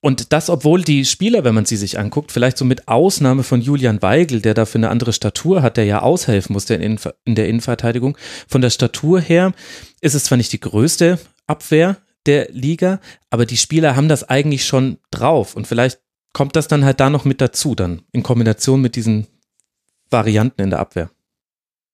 Und 0.03 0.33
das, 0.33 0.49
obwohl 0.49 0.83
die 0.83 1.05
Spieler, 1.05 1.45
wenn 1.45 1.55
man 1.55 1.67
sie 1.67 1.77
sich 1.77 1.99
anguckt, 1.99 2.33
vielleicht 2.33 2.57
so 2.57 2.65
mit 2.65 2.89
Ausnahme 2.89 3.43
von 3.43 3.61
Julian 3.61 4.01
Weigel, 4.01 4.41
der 4.41 4.55
dafür 4.55 4.79
eine 4.79 4.89
andere 4.89 5.13
Statur 5.13 5.61
hat, 5.63 5.77
der 5.77 5.85
ja 5.85 6.01
aushelfen 6.01 6.55
muss 6.55 6.71
in 6.71 6.99
der 7.27 7.49
Innenverteidigung, 7.49 8.17
von 8.49 8.63
der 8.63 8.71
Statur 8.71 9.21
her 9.21 9.53
ist 10.01 10.15
es 10.15 10.25
zwar 10.25 10.39
nicht 10.39 10.53
die 10.53 10.61
größte 10.61 11.19
Abwehr 11.47 11.99
der 12.27 12.49
Liga, 12.51 13.01
aber 13.29 13.45
die 13.45 13.59
Spieler 13.59 13.95
haben 13.95 14.09
das 14.09 14.29
eigentlich 14.29 14.65
schon 14.65 14.99
drauf 15.11 15.55
und 15.55 15.67
vielleicht 15.67 16.01
kommt 16.33 16.57
das 16.57 16.69
dann 16.69 16.85
halt 16.85 17.01
da 17.01 17.11
noch 17.11 17.25
mit 17.25 17.41
dazu, 17.41 17.75
dann 17.75 18.03
in 18.13 18.23
Kombination 18.23 18.81
mit 18.81 18.97
diesen 18.97 19.27
Varianten 20.11 20.63
in 20.63 20.71
der 20.71 20.81
Abwehr. 20.81 21.11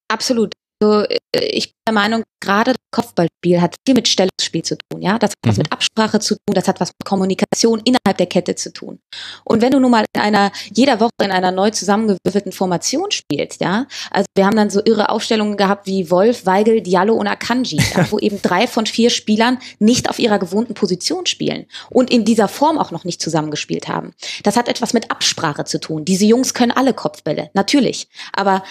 Absolut. 0.09 0.53
So, 0.83 1.03
äh, 1.05 1.19
ich 1.33 1.69
bin 1.69 1.75
der 1.89 1.95
Meinung, 1.95 2.23
gerade 2.41 2.73
das 2.73 2.83
Kopfballspiel 2.91 3.61
hat 3.61 3.77
viel 3.87 3.95
mit 3.95 4.09
Stellungsspiel 4.09 4.63
zu 4.63 4.77
tun, 4.77 5.01
ja. 5.01 5.19
Das 5.19 5.31
hat 5.31 5.37
was 5.43 5.57
mhm. 5.57 5.63
mit 5.63 5.73
Absprache 5.73 6.21
zu 6.21 6.35
tun, 6.35 6.55
das 6.55 6.69
hat 6.69 6.81
was 6.81 6.89
mit 6.89 7.05
Kommunikation 7.05 7.81
innerhalb 7.85 8.19
der 8.19 8.27
Kette 8.27 8.55
zu 8.57 8.73
tun. 8.73 8.99
Und 9.45 9.63
wenn 9.63 9.71
du 9.71 9.81
nun 9.81 9.91
mal 9.91 10.05
in 10.15 10.21
einer, 10.21 10.53
jeder 10.75 11.01
Woche 11.01 11.11
in 11.23 11.31
einer 11.31 11.53
neu 11.53 11.71
zusammengewürfelten 11.71 12.53
Formation 12.53 13.11
spielst, 13.11 13.61
ja, 13.61 13.87
also 14.11 14.27
wir 14.35 14.45
haben 14.45 14.57
dann 14.57 14.69
so 14.69 14.83
irre 14.85 15.09
Aufstellungen 15.09 15.57
gehabt 15.57 15.87
wie 15.87 16.11
Wolf, 16.11 16.45
Weigel, 16.45 16.83
Diallo 16.83 17.15
und 17.15 17.27
Akanji, 17.27 17.81
ja, 17.95 18.07
wo 18.11 18.19
eben 18.19 18.43
drei 18.43 18.67
von 18.67 18.87
vier 18.87 19.11
Spielern 19.11 19.59
nicht 19.79 20.11
auf 20.11 20.19
ihrer 20.19 20.39
gewohnten 20.39 20.75
Position 20.75 21.27
spielen 21.27 21.67
und 21.89 22.11
in 22.11 22.25
dieser 22.25 22.49
Form 22.49 22.79
auch 22.79 22.91
noch 22.91 23.05
nicht 23.05 23.23
zusammengespielt 23.23 23.89
haben. 23.89 24.13
Das 24.43 24.57
hat 24.57 24.69
etwas 24.69 24.93
mit 24.93 25.11
Absprache 25.11 25.65
zu 25.65 25.81
tun. 25.81 26.05
Diese 26.05 26.27
Jungs 26.27 26.53
können 26.53 26.73
alle 26.73 26.93
Kopfbälle, 26.93 27.51
natürlich. 27.55 28.09
Aber 28.33 28.63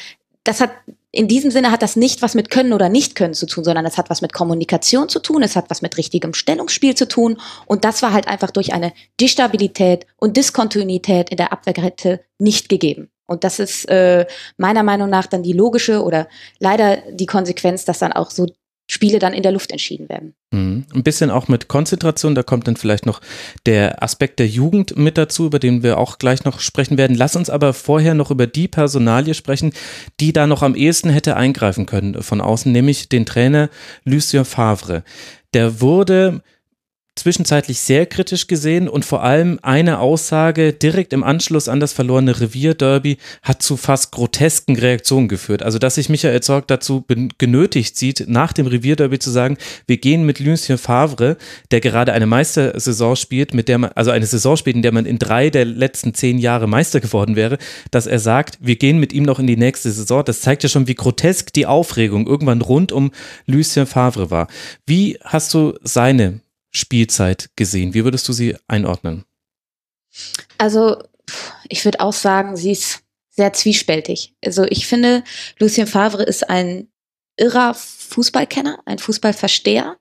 das 0.43 0.61
hat 0.61 0.71
in 1.15 1.29
diesem 1.29 1.49
Sinne 1.49 1.71
hat 1.71 1.81
das 1.81 1.95
nicht 1.95 2.21
was 2.21 2.35
mit 2.35 2.49
Können 2.49 2.73
oder 2.73 2.89
Nicht-Können 2.89 3.33
zu 3.33 3.45
tun, 3.45 3.63
sondern 3.63 3.85
es 3.85 3.97
hat 3.97 4.09
was 4.09 4.21
mit 4.21 4.33
Kommunikation 4.33 5.07
zu 5.07 5.19
tun, 5.19 5.43
es 5.43 5.55
hat 5.55 5.69
was 5.69 5.81
mit 5.81 5.97
richtigem 5.97 6.33
Stellungsspiel 6.33 6.93
zu 6.93 7.07
tun. 7.07 7.37
Und 7.65 7.85
das 7.85 8.01
war 8.01 8.11
halt 8.11 8.27
einfach 8.27 8.51
durch 8.51 8.73
eine 8.73 8.91
Destabilität 9.19 10.05
und 10.17 10.35
Diskontinuität 10.35 11.29
in 11.29 11.37
der 11.37 11.53
Abwehrkette 11.53 12.19
nicht 12.37 12.67
gegeben. 12.67 13.09
Und 13.27 13.45
das 13.45 13.59
ist 13.59 13.85
äh, 13.85 14.25
meiner 14.57 14.83
Meinung 14.83 15.09
nach 15.09 15.25
dann 15.25 15.41
die 15.41 15.53
logische 15.53 16.03
oder 16.03 16.27
leider 16.59 16.97
die 17.11 17.25
Konsequenz, 17.25 17.85
dass 17.85 17.99
dann 17.99 18.11
auch 18.11 18.29
so 18.29 18.47
Spiele 18.87 19.17
dann 19.17 19.33
in 19.33 19.41
der 19.41 19.51
Luft 19.51 19.71
entschieden 19.71 20.09
werden. 20.09 20.35
Mhm. 20.51 20.85
Ein 20.93 21.03
bisschen 21.03 21.31
auch 21.31 21.47
mit 21.47 21.67
Konzentration, 21.67 22.35
da 22.35 22.43
kommt 22.43 22.67
dann 22.67 22.75
vielleicht 22.75 23.05
noch 23.05 23.19
der 23.65 24.03
Aspekt 24.03 24.39
der 24.39 24.47
Jugend 24.47 24.95
mit 24.95 25.17
dazu, 25.17 25.47
über 25.47 25.59
den 25.59 25.81
wir 25.81 25.97
auch 25.97 26.19
gleich 26.19 26.43
noch 26.45 26.59
sprechen 26.59 26.97
werden. 26.97 27.15
Lass 27.15 27.35
uns 27.35 27.49
aber 27.49 27.73
vorher 27.73 28.13
noch 28.13 28.29
über 28.29 28.45
die 28.45 28.67
Personalie 28.67 29.33
sprechen, 29.33 29.73
die 30.19 30.33
da 30.33 30.45
noch 30.45 30.61
am 30.61 30.75
ehesten 30.75 31.09
hätte 31.09 31.35
eingreifen 31.35 31.85
können 31.85 32.21
von 32.21 32.41
außen, 32.41 32.71
nämlich 32.71 33.09
den 33.09 33.25
Trainer 33.25 33.69
Lucien 34.03 34.45
Favre. 34.45 35.03
Der 35.53 35.81
wurde 35.81 36.43
zwischenzeitlich 37.15 37.79
sehr 37.79 38.05
kritisch 38.05 38.47
gesehen 38.47 38.89
und 38.89 39.05
vor 39.05 39.23
allem 39.23 39.57
eine 39.61 39.99
Aussage 39.99 40.73
direkt 40.73 41.13
im 41.13 41.23
Anschluss 41.23 41.69
an 41.69 41.79
das 41.79 41.93
verlorene 41.93 42.39
Revierderby 42.39 43.17
hat 43.41 43.61
zu 43.61 43.77
fast 43.77 44.11
grotesken 44.11 44.75
Reaktionen 44.75 45.29
geführt. 45.29 45.63
Also, 45.63 45.79
dass 45.79 45.95
sich 45.95 46.09
Michael 46.09 46.41
Zorg 46.41 46.67
dazu 46.67 47.05
genötigt 47.37 47.97
sieht, 47.97 48.25
nach 48.27 48.51
dem 48.51 48.67
Revierderby 48.67 49.19
zu 49.19 49.31
sagen, 49.31 49.57
wir 49.87 49.97
gehen 49.97 50.25
mit 50.25 50.39
Lucien 50.39 50.77
Favre, 50.77 51.37
der 51.71 51.79
gerade 51.79 52.11
eine 52.11 52.25
Meistersaison 52.25 53.15
spielt, 53.15 53.53
mit 53.53 53.69
der 53.69 53.77
man, 53.77 53.91
also 53.95 54.11
eine 54.11 54.25
Saison 54.25 54.57
spielt, 54.57 54.75
in 54.75 54.81
der 54.81 54.91
man 54.91 55.05
in 55.05 55.17
drei 55.17 55.49
der 55.49 55.65
letzten 55.65 56.13
zehn 56.13 56.37
Jahre 56.37 56.67
Meister 56.67 56.99
geworden 56.99 57.37
wäre, 57.37 57.57
dass 57.91 58.07
er 58.07 58.19
sagt, 58.19 58.57
wir 58.59 58.75
gehen 58.75 58.99
mit 58.99 59.13
ihm 59.13 59.23
noch 59.23 59.39
in 59.39 59.47
die 59.47 59.57
nächste 59.57 59.91
Saison. 59.91 60.23
Das 60.25 60.41
zeigt 60.41 60.63
ja 60.63 60.69
schon, 60.69 60.87
wie 60.87 60.95
grotesk 60.95 61.53
die 61.53 61.65
Aufregung 61.65 62.27
irgendwann 62.27 62.61
rund 62.61 62.91
um 62.91 63.11
Lucien 63.45 63.85
Favre 63.85 64.31
war. 64.31 64.47
Wie 64.85 65.17
hast 65.23 65.53
du 65.53 65.73
seine 65.81 66.41
Spielzeit 66.75 67.49
gesehen? 67.55 67.93
Wie 67.93 68.03
würdest 68.03 68.27
du 68.27 68.33
sie 68.33 68.57
einordnen? 68.67 69.25
Also, 70.57 71.01
ich 71.69 71.83
würde 71.85 72.01
auch 72.01 72.13
sagen, 72.13 72.55
sie 72.57 72.71
ist 72.71 73.01
sehr 73.29 73.53
zwiespältig. 73.53 74.33
Also, 74.43 74.65
ich 74.65 74.87
finde, 74.87 75.23
Lucien 75.59 75.87
Favre 75.87 76.23
ist 76.23 76.49
ein 76.49 76.89
irrer 77.37 77.73
Fußballkenner, 77.73 78.79
ein 78.85 78.99
Fußballversteher, 78.99 79.97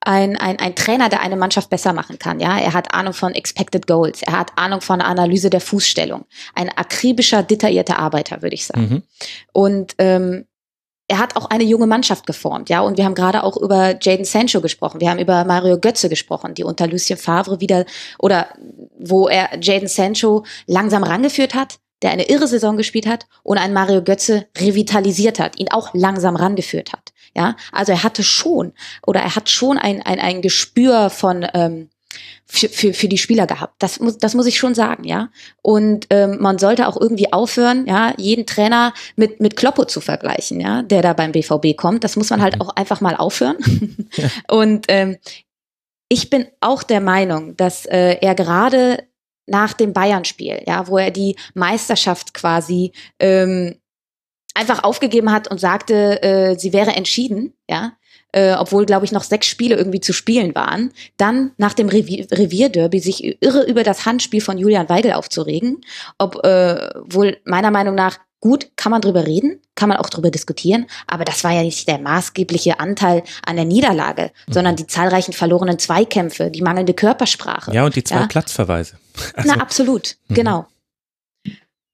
ein, 0.00 0.36
ein, 0.36 0.58
ein 0.58 0.74
Trainer, 0.74 1.08
der 1.08 1.20
eine 1.20 1.36
Mannschaft 1.36 1.70
besser 1.70 1.92
machen 1.92 2.18
kann. 2.18 2.40
Ja, 2.40 2.58
er 2.58 2.72
hat 2.72 2.94
Ahnung 2.94 3.12
von 3.12 3.34
Expected 3.34 3.86
Goals, 3.86 4.22
er 4.22 4.38
hat 4.38 4.52
Ahnung 4.56 4.80
von 4.80 5.00
Analyse 5.00 5.50
der 5.50 5.60
Fußstellung. 5.60 6.24
Ein 6.54 6.70
akribischer, 6.70 7.42
detaillierter 7.42 7.98
Arbeiter, 7.98 8.42
würde 8.42 8.54
ich 8.54 8.66
sagen. 8.66 8.88
Mhm. 8.88 9.02
Und 9.52 9.94
ähm, 9.98 10.46
er 11.08 11.18
hat 11.18 11.36
auch 11.36 11.50
eine 11.50 11.64
junge 11.64 11.86
Mannschaft 11.86 12.26
geformt, 12.26 12.68
ja. 12.68 12.80
Und 12.80 12.98
wir 12.98 13.04
haben 13.04 13.14
gerade 13.14 13.44
auch 13.44 13.56
über 13.56 13.96
Jaden 14.00 14.24
Sancho 14.24 14.60
gesprochen. 14.60 15.00
Wir 15.00 15.10
haben 15.10 15.20
über 15.20 15.44
Mario 15.44 15.78
Götze 15.78 16.08
gesprochen, 16.08 16.54
die 16.54 16.64
unter 16.64 16.86
Lucien 16.86 17.18
Favre 17.18 17.60
wieder 17.60 17.84
oder 18.18 18.48
wo 18.98 19.28
er 19.28 19.58
Jaden 19.60 19.88
Sancho 19.88 20.44
langsam 20.66 21.04
rangeführt 21.04 21.54
hat, 21.54 21.78
der 22.02 22.10
eine 22.10 22.28
irre 22.28 22.48
Saison 22.48 22.76
gespielt 22.76 23.06
hat 23.06 23.26
und 23.42 23.58
einen 23.58 23.72
Mario 23.72 24.02
Götze 24.02 24.46
revitalisiert 24.58 25.38
hat, 25.38 25.58
ihn 25.58 25.70
auch 25.70 25.94
langsam 25.94 26.34
rangeführt 26.34 26.92
hat. 26.92 27.12
Ja, 27.36 27.54
also 27.70 27.92
er 27.92 28.02
hatte 28.02 28.22
schon 28.22 28.72
oder 29.06 29.20
er 29.20 29.36
hat 29.36 29.50
schon 29.50 29.78
ein, 29.78 30.02
ein, 30.02 30.18
ein 30.18 30.42
Gespür 30.42 31.10
von 31.10 31.46
ähm, 31.54 31.90
für, 32.46 32.68
für, 32.68 32.94
für 32.94 33.08
die 33.08 33.18
Spieler 33.18 33.46
gehabt. 33.46 33.74
Das 33.80 33.98
muss, 33.98 34.18
das 34.18 34.34
muss 34.34 34.46
ich 34.46 34.58
schon 34.58 34.74
sagen, 34.74 35.04
ja. 35.04 35.30
Und 35.62 36.06
ähm, 36.10 36.38
man 36.40 36.58
sollte 36.58 36.86
auch 36.86 36.98
irgendwie 36.98 37.32
aufhören, 37.32 37.86
ja, 37.86 38.14
jeden 38.16 38.46
Trainer 38.46 38.94
mit, 39.16 39.40
mit 39.40 39.56
Kloppo 39.56 39.84
zu 39.84 40.00
vergleichen, 40.00 40.60
ja, 40.60 40.82
der 40.82 41.02
da 41.02 41.12
beim 41.12 41.32
BVB 41.32 41.76
kommt. 41.76 42.04
Das 42.04 42.16
muss 42.16 42.30
man 42.30 42.40
halt 42.40 42.56
mhm. 42.56 42.62
auch 42.62 42.76
einfach 42.76 43.00
mal 43.00 43.16
aufhören. 43.16 43.56
Ja. 44.16 44.30
Und 44.48 44.86
ähm, 44.88 45.16
ich 46.08 46.30
bin 46.30 46.46
auch 46.60 46.82
der 46.82 47.00
Meinung, 47.00 47.56
dass 47.56 47.86
äh, 47.86 48.18
er 48.20 48.34
gerade 48.34 49.04
nach 49.46 49.72
dem 49.72 49.92
Bayern-Spiel, 49.92 50.62
ja, 50.66 50.86
wo 50.86 50.98
er 50.98 51.10
die 51.10 51.36
Meisterschaft 51.54 52.34
quasi 52.34 52.92
ähm, 53.18 53.76
einfach 54.54 54.84
aufgegeben 54.84 55.32
hat 55.32 55.48
und 55.48 55.60
sagte, 55.60 56.22
äh, 56.22 56.58
sie 56.58 56.72
wäre 56.72 56.92
entschieden, 56.92 57.54
ja, 57.68 57.92
äh, 58.36 58.52
obwohl, 58.52 58.84
glaube 58.84 59.06
ich, 59.06 59.12
noch 59.12 59.24
sechs 59.24 59.46
Spiele 59.46 59.76
irgendwie 59.76 60.00
zu 60.00 60.12
spielen 60.12 60.54
waren, 60.54 60.92
dann 61.16 61.52
nach 61.56 61.72
dem 61.72 61.88
Revier 61.88 62.26
Revierderby 62.30 63.00
sich 63.00 63.42
irre 63.42 63.64
über 63.64 63.82
das 63.82 64.04
Handspiel 64.04 64.42
von 64.42 64.58
Julian 64.58 64.90
Weigel 64.90 65.14
aufzuregen, 65.14 65.80
ob 66.18 66.44
äh, 66.44 66.90
wohl 67.00 67.38
meiner 67.44 67.70
Meinung 67.70 67.94
nach 67.94 68.18
gut, 68.40 68.68
kann 68.76 68.90
man 68.92 69.00
drüber 69.00 69.26
reden, 69.26 69.62
kann 69.74 69.88
man 69.88 69.96
auch 69.96 70.10
drüber 70.10 70.30
diskutieren, 70.30 70.86
aber 71.06 71.24
das 71.24 71.44
war 71.44 71.52
ja 71.52 71.62
nicht 71.62 71.88
der 71.88 71.98
maßgebliche 71.98 72.78
Anteil 72.78 73.22
an 73.46 73.56
der 73.56 73.64
Niederlage, 73.64 74.32
mhm. 74.46 74.52
sondern 74.52 74.76
die 74.76 74.86
zahlreichen 74.86 75.32
verlorenen 75.32 75.78
Zweikämpfe, 75.78 76.50
die 76.50 76.60
mangelnde 76.60 76.92
Körpersprache. 76.92 77.72
Ja, 77.72 77.86
und 77.86 77.96
die 77.96 78.04
zwei 78.04 78.20
ja. 78.20 78.26
Platzverweise. 78.26 78.98
Also, 79.34 79.50
Na, 79.50 79.62
absolut, 79.62 80.16
mhm. 80.28 80.34
genau. 80.34 80.66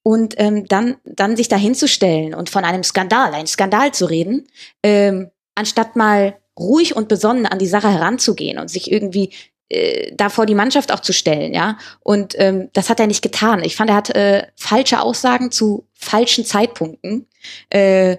Und 0.02 0.34
ähm, 0.38 0.66
dann, 0.66 0.96
dann 1.04 1.36
sich 1.36 1.46
da 1.46 1.54
hinzustellen 1.54 2.34
und 2.34 2.50
von 2.50 2.64
einem 2.64 2.82
Skandal, 2.82 3.32
ein 3.32 3.46
Skandal 3.46 3.94
zu 3.94 4.06
reden, 4.06 4.48
ähm, 4.82 5.30
anstatt 5.54 5.96
mal 5.96 6.36
ruhig 6.58 6.96
und 6.96 7.08
besonnen 7.08 7.46
an 7.46 7.58
die 7.58 7.66
Sache 7.66 7.90
heranzugehen 7.90 8.58
und 8.58 8.68
sich 8.68 8.90
irgendwie 8.90 9.30
äh, 9.68 10.12
da 10.14 10.28
vor 10.28 10.46
die 10.46 10.54
Mannschaft 10.54 10.92
auch 10.92 11.00
zu 11.00 11.12
stellen, 11.12 11.54
ja. 11.54 11.78
Und 12.00 12.34
ähm, 12.38 12.68
das 12.74 12.90
hat 12.90 13.00
er 13.00 13.06
nicht 13.06 13.22
getan. 13.22 13.64
Ich 13.64 13.76
fand, 13.76 13.90
er 13.90 13.96
hat 13.96 14.10
äh, 14.10 14.46
falsche 14.54 15.00
Aussagen 15.00 15.50
zu 15.50 15.86
falschen 15.94 16.44
Zeitpunkten 16.44 17.26
äh, 17.70 18.18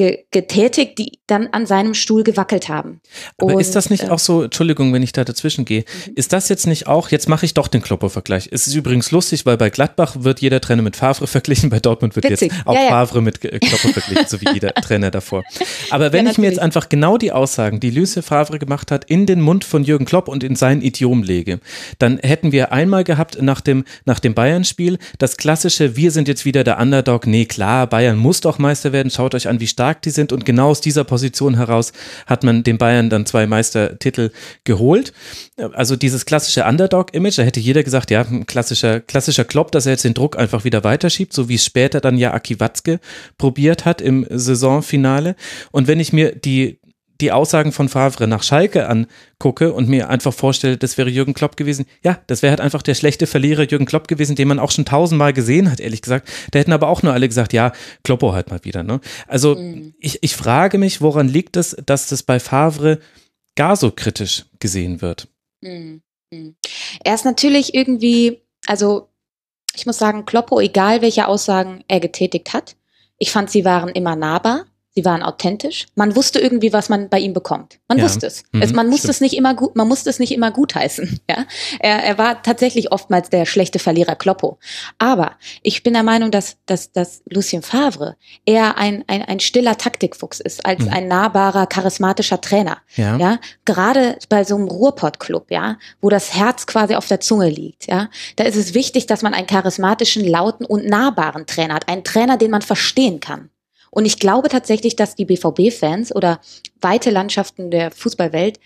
ge 0.00 0.24
getätigt, 0.30 0.98
die 0.98 1.18
dann 1.26 1.48
an 1.48 1.66
seinem 1.66 1.92
Stuhl 1.92 2.24
gewackelt 2.24 2.70
haben. 2.70 3.02
Aber 3.36 3.54
und, 3.54 3.60
ist 3.60 3.76
das 3.76 3.90
nicht 3.90 4.04
äh, 4.04 4.08
auch 4.08 4.18
so, 4.18 4.44
Entschuldigung, 4.44 4.94
wenn 4.94 5.02
ich 5.02 5.12
da 5.12 5.24
dazwischen 5.24 5.66
gehe, 5.66 5.80
mhm. 6.06 6.12
ist 6.14 6.32
das 6.32 6.48
jetzt 6.48 6.66
nicht 6.66 6.86
auch, 6.86 7.10
jetzt 7.10 7.28
mache 7.28 7.44
ich 7.44 7.52
doch 7.52 7.68
den 7.68 7.82
Kloppo-Vergleich. 7.82 8.48
Es 8.50 8.66
ist 8.66 8.74
übrigens 8.74 9.10
lustig, 9.10 9.44
weil 9.44 9.58
bei 9.58 9.68
Gladbach 9.68 10.16
wird 10.20 10.40
jeder 10.40 10.62
Trainer 10.62 10.80
mit 10.80 10.96
Favre 10.96 11.26
verglichen, 11.26 11.68
bei 11.68 11.80
Dortmund 11.80 12.16
wird 12.16 12.30
Witzig. 12.30 12.50
jetzt 12.50 12.66
auch 12.66 12.74
ja, 12.74 12.84
ja. 12.84 12.88
Favre 12.88 13.20
mit 13.20 13.42
Kloppo 13.42 13.88
verglichen, 13.88 14.26
so 14.26 14.40
wie 14.40 14.48
jeder 14.54 14.72
Trainer 14.74 15.10
davor. 15.10 15.42
Aber 15.90 16.14
wenn 16.14 16.24
ja, 16.24 16.32
ich 16.32 16.38
mir 16.38 16.46
jetzt 16.46 16.60
einfach 16.60 16.88
genau 16.88 17.18
die 17.18 17.32
Aussagen, 17.32 17.78
die 17.78 17.90
Lucien 17.90 18.22
Favre 18.22 18.58
gemacht 18.58 18.90
hat, 18.90 19.04
in 19.04 19.26
den 19.26 19.42
Mund 19.42 19.64
von 19.64 19.84
Jürgen 19.84 20.06
Klopp 20.06 20.28
und 20.28 20.42
in 20.42 20.56
sein 20.56 20.80
Idiom 20.80 21.22
lege, 21.22 21.60
dann 21.98 22.18
hätten 22.20 22.52
wir 22.52 22.72
einmal 22.72 23.04
gehabt 23.04 23.42
nach 23.42 23.60
dem, 23.60 23.84
nach 24.06 24.18
dem 24.18 24.32
Bayern-Spiel 24.32 24.96
das 25.18 25.36
klassische, 25.36 25.96
wir 25.96 26.10
sind 26.10 26.26
jetzt 26.26 26.46
wieder 26.46 26.64
der 26.64 26.78
Underdog, 26.78 27.26
nee 27.26 27.44
klar, 27.44 27.86
Bayern 27.86 28.16
muss 28.16 28.40
doch 28.40 28.58
Meister 28.58 28.92
werden, 28.92 29.10
schaut 29.10 29.34
euch 29.34 29.46
an, 29.46 29.60
wie 29.60 29.66
stark 29.66 29.89
stark 29.90 30.02
die 30.02 30.10
sind 30.10 30.32
und 30.32 30.44
genau 30.44 30.68
aus 30.70 30.80
dieser 30.80 31.04
Position 31.04 31.56
heraus 31.56 31.92
hat 32.26 32.44
man 32.44 32.62
den 32.62 32.78
Bayern 32.78 33.10
dann 33.10 33.26
zwei 33.26 33.46
Meistertitel 33.46 34.30
geholt. 34.64 35.12
Also 35.72 35.96
dieses 35.96 36.26
klassische 36.26 36.64
Underdog-Image, 36.64 37.38
da 37.38 37.42
hätte 37.42 37.60
jeder 37.60 37.82
gesagt, 37.82 38.10
ja, 38.10 38.22
ein 38.22 38.46
klassischer, 38.46 39.00
klassischer 39.00 39.44
Klopp, 39.44 39.72
dass 39.72 39.86
er 39.86 39.92
jetzt 39.92 40.04
den 40.04 40.14
Druck 40.14 40.38
einfach 40.38 40.64
wieder 40.64 40.84
weiterschiebt, 40.84 41.32
so 41.32 41.48
wie 41.48 41.56
es 41.56 41.64
später 41.64 42.00
dann 42.00 42.16
ja 42.16 42.32
Aki 42.32 42.60
Watzke 42.60 43.00
probiert 43.36 43.84
hat 43.84 44.00
im 44.00 44.26
Saisonfinale. 44.30 45.34
Und 45.72 45.88
wenn 45.88 45.98
ich 45.98 46.12
mir 46.12 46.34
die, 46.34 46.78
die 47.20 47.32
Aussagen 47.32 47.72
von 47.72 47.88
Favre 47.88 48.26
nach 48.26 48.42
Schalke 48.42 48.88
angucke 48.88 49.72
und 49.72 49.88
mir 49.88 50.08
einfach 50.08 50.32
vorstelle, 50.32 50.76
das 50.76 50.98
wäre 50.98 51.10
Jürgen 51.10 51.34
Klopp 51.34 51.56
gewesen, 51.56 51.86
ja, 52.02 52.20
das 52.26 52.42
wäre 52.42 52.50
halt 52.50 52.60
einfach 52.60 52.82
der 52.82 52.94
schlechte 52.94 53.26
Verlierer 53.26 53.62
Jürgen 53.62 53.86
Klopp 53.86 54.08
gewesen, 54.08 54.36
den 54.36 54.48
man 54.48 54.58
auch 54.58 54.70
schon 54.70 54.84
tausendmal 54.84 55.32
gesehen 55.32 55.70
hat, 55.70 55.80
ehrlich 55.80 56.02
gesagt. 56.02 56.28
Da 56.50 56.58
hätten 56.58 56.72
aber 56.72 56.88
auch 56.88 57.02
nur 57.02 57.12
alle 57.12 57.28
gesagt, 57.28 57.52
ja, 57.52 57.72
Kloppo 58.04 58.32
halt 58.32 58.50
mal 58.50 58.64
wieder. 58.64 58.82
Ne? 58.82 59.00
Also 59.26 59.56
mhm. 59.56 59.94
ich, 59.98 60.22
ich 60.22 60.36
frage 60.36 60.78
mich, 60.78 61.00
woran 61.00 61.28
liegt 61.28 61.56
es, 61.56 61.76
dass 61.86 62.08
das 62.08 62.22
bei 62.22 62.40
Favre 62.40 62.98
gar 63.56 63.76
so 63.76 63.90
kritisch 63.90 64.46
gesehen 64.58 65.02
wird? 65.02 65.28
Mhm. 65.60 66.02
mhm. 66.30 66.56
Er 67.04 67.14
ist 67.14 67.24
natürlich 67.24 67.74
irgendwie, 67.74 68.40
also 68.66 69.08
ich 69.74 69.86
muss 69.86 69.98
sagen, 69.98 70.24
Kloppo, 70.24 70.60
egal 70.60 71.02
welche 71.02 71.28
Aussagen 71.28 71.84
er 71.88 72.00
getätigt 72.00 72.52
hat, 72.52 72.76
ich 73.18 73.30
fand, 73.30 73.50
sie 73.50 73.64
waren 73.64 73.90
immer 73.90 74.16
nahbar. 74.16 74.64
Sie 74.96 75.04
waren 75.04 75.22
authentisch. 75.22 75.86
Man 75.94 76.16
wusste 76.16 76.40
irgendwie, 76.40 76.72
was 76.72 76.88
man 76.88 77.08
bei 77.08 77.20
ihm 77.20 77.32
bekommt. 77.32 77.78
Man 77.86 77.98
ja. 77.98 78.04
wusste 78.04 78.26
es. 78.26 78.42
Mhm, 78.50 78.62
es 78.62 78.72
man 78.72 78.88
musste 78.88 79.06
stimmt. 79.06 79.14
es 79.14 79.20
nicht 79.20 79.36
immer 79.36 79.54
gut, 79.54 79.76
man 79.76 79.86
musste 79.86 80.10
es 80.10 80.18
nicht 80.18 80.32
immer 80.32 80.50
gutheißen. 80.50 81.20
Ja, 81.30 81.46
er, 81.78 82.02
er 82.02 82.18
war 82.18 82.42
tatsächlich 82.42 82.90
oftmals 82.90 83.30
der 83.30 83.46
schlechte 83.46 83.78
Verlierer 83.78 84.16
Kloppo. 84.16 84.58
Aber 84.98 85.36
ich 85.62 85.84
bin 85.84 85.92
der 85.92 86.02
Meinung, 86.02 86.32
dass, 86.32 86.56
dass, 86.66 86.90
dass 86.90 87.22
Lucien 87.30 87.62
Favre 87.62 88.16
eher 88.44 88.78
ein, 88.78 89.04
ein, 89.06 89.22
ein 89.22 89.38
stiller 89.38 89.78
Taktikfuchs 89.78 90.40
ist 90.40 90.66
als 90.66 90.80
mhm. 90.80 90.88
ein 90.88 91.08
nahbarer, 91.08 91.68
charismatischer 91.68 92.40
Trainer. 92.40 92.78
Ja. 92.96 93.16
ja, 93.16 93.38
gerade 93.64 94.18
bei 94.28 94.42
so 94.42 94.56
einem 94.56 94.66
Ruhrpott-Club, 94.66 95.52
ja, 95.52 95.78
wo 96.00 96.08
das 96.08 96.34
Herz 96.34 96.66
quasi 96.66 96.96
auf 96.96 97.06
der 97.06 97.20
Zunge 97.20 97.48
liegt. 97.48 97.86
Ja, 97.86 98.08
da 98.34 98.44
ist 98.44 98.56
es 98.56 98.74
wichtig, 98.74 99.06
dass 99.06 99.22
man 99.22 99.34
einen 99.34 99.46
charismatischen, 99.46 100.26
lauten 100.26 100.66
und 100.66 100.86
nahbaren 100.86 101.46
Trainer 101.46 101.74
hat. 101.74 101.88
Einen 101.88 102.02
Trainer, 102.02 102.38
den 102.38 102.50
man 102.50 102.62
verstehen 102.62 103.20
kann. 103.20 103.50
Und 103.90 104.04
ich 104.04 104.18
glaube 104.18 104.48
tatsächlich, 104.48 104.96
dass 104.96 105.16
die 105.16 105.24
BVB-Fans 105.24 106.14
oder 106.14 106.40
weite 106.80 107.10
Landschaften 107.10 107.70
der 107.70 107.90
Fußballwelt 107.90 108.60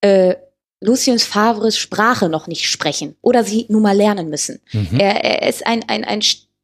äh, 0.00 0.34
Luciens 0.80 1.24
Favres 1.24 1.78
Sprache 1.78 2.28
noch 2.28 2.46
nicht 2.46 2.66
sprechen 2.66 3.16
oder 3.22 3.44
sie 3.44 3.66
nun 3.68 3.82
mal 3.82 3.96
lernen 3.96 4.28
müssen. 4.28 4.60
Mhm. 4.72 4.98
Er, 4.98 5.24
er 5.24 5.48
ist 5.48 5.66
ein, 5.66 5.84
ein, 5.88 6.04
ein, 6.04 6.20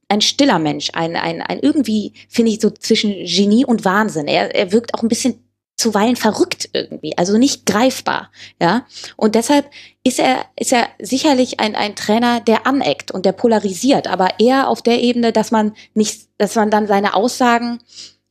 ein 0.08 0.20
stiller 0.20 0.58
Mensch, 0.58 0.90
ein, 0.92 1.16
ein, 1.16 1.40
ein 1.40 1.60
irgendwie, 1.60 2.12
finde 2.28 2.52
ich, 2.52 2.60
so 2.60 2.70
zwischen 2.70 3.24
Genie 3.24 3.64
und 3.64 3.84
Wahnsinn. 3.84 4.26
Er, 4.26 4.54
er 4.54 4.72
wirkt 4.72 4.94
auch 4.94 5.02
ein 5.02 5.08
bisschen 5.08 5.42
zuweilen 5.82 6.16
verrückt 6.16 6.70
irgendwie, 6.72 7.16
also 7.18 7.36
nicht 7.36 7.66
greifbar, 7.66 8.30
ja. 8.60 8.86
Und 9.16 9.34
deshalb 9.34 9.68
ist 10.04 10.18
er, 10.18 10.46
ist 10.56 10.72
er 10.72 10.88
sicherlich 11.00 11.60
ein, 11.60 11.74
ein 11.74 11.96
Trainer, 11.96 12.40
der 12.40 12.66
aneckt 12.66 13.10
und 13.10 13.26
der 13.26 13.32
polarisiert, 13.32 14.06
aber 14.06 14.38
eher 14.38 14.68
auf 14.68 14.82
der 14.82 15.00
Ebene, 15.00 15.32
dass 15.32 15.50
man 15.50 15.74
nicht, 15.94 16.28
dass 16.38 16.54
man 16.54 16.70
dann 16.70 16.86
seine 16.86 17.14
Aussagen 17.14 17.80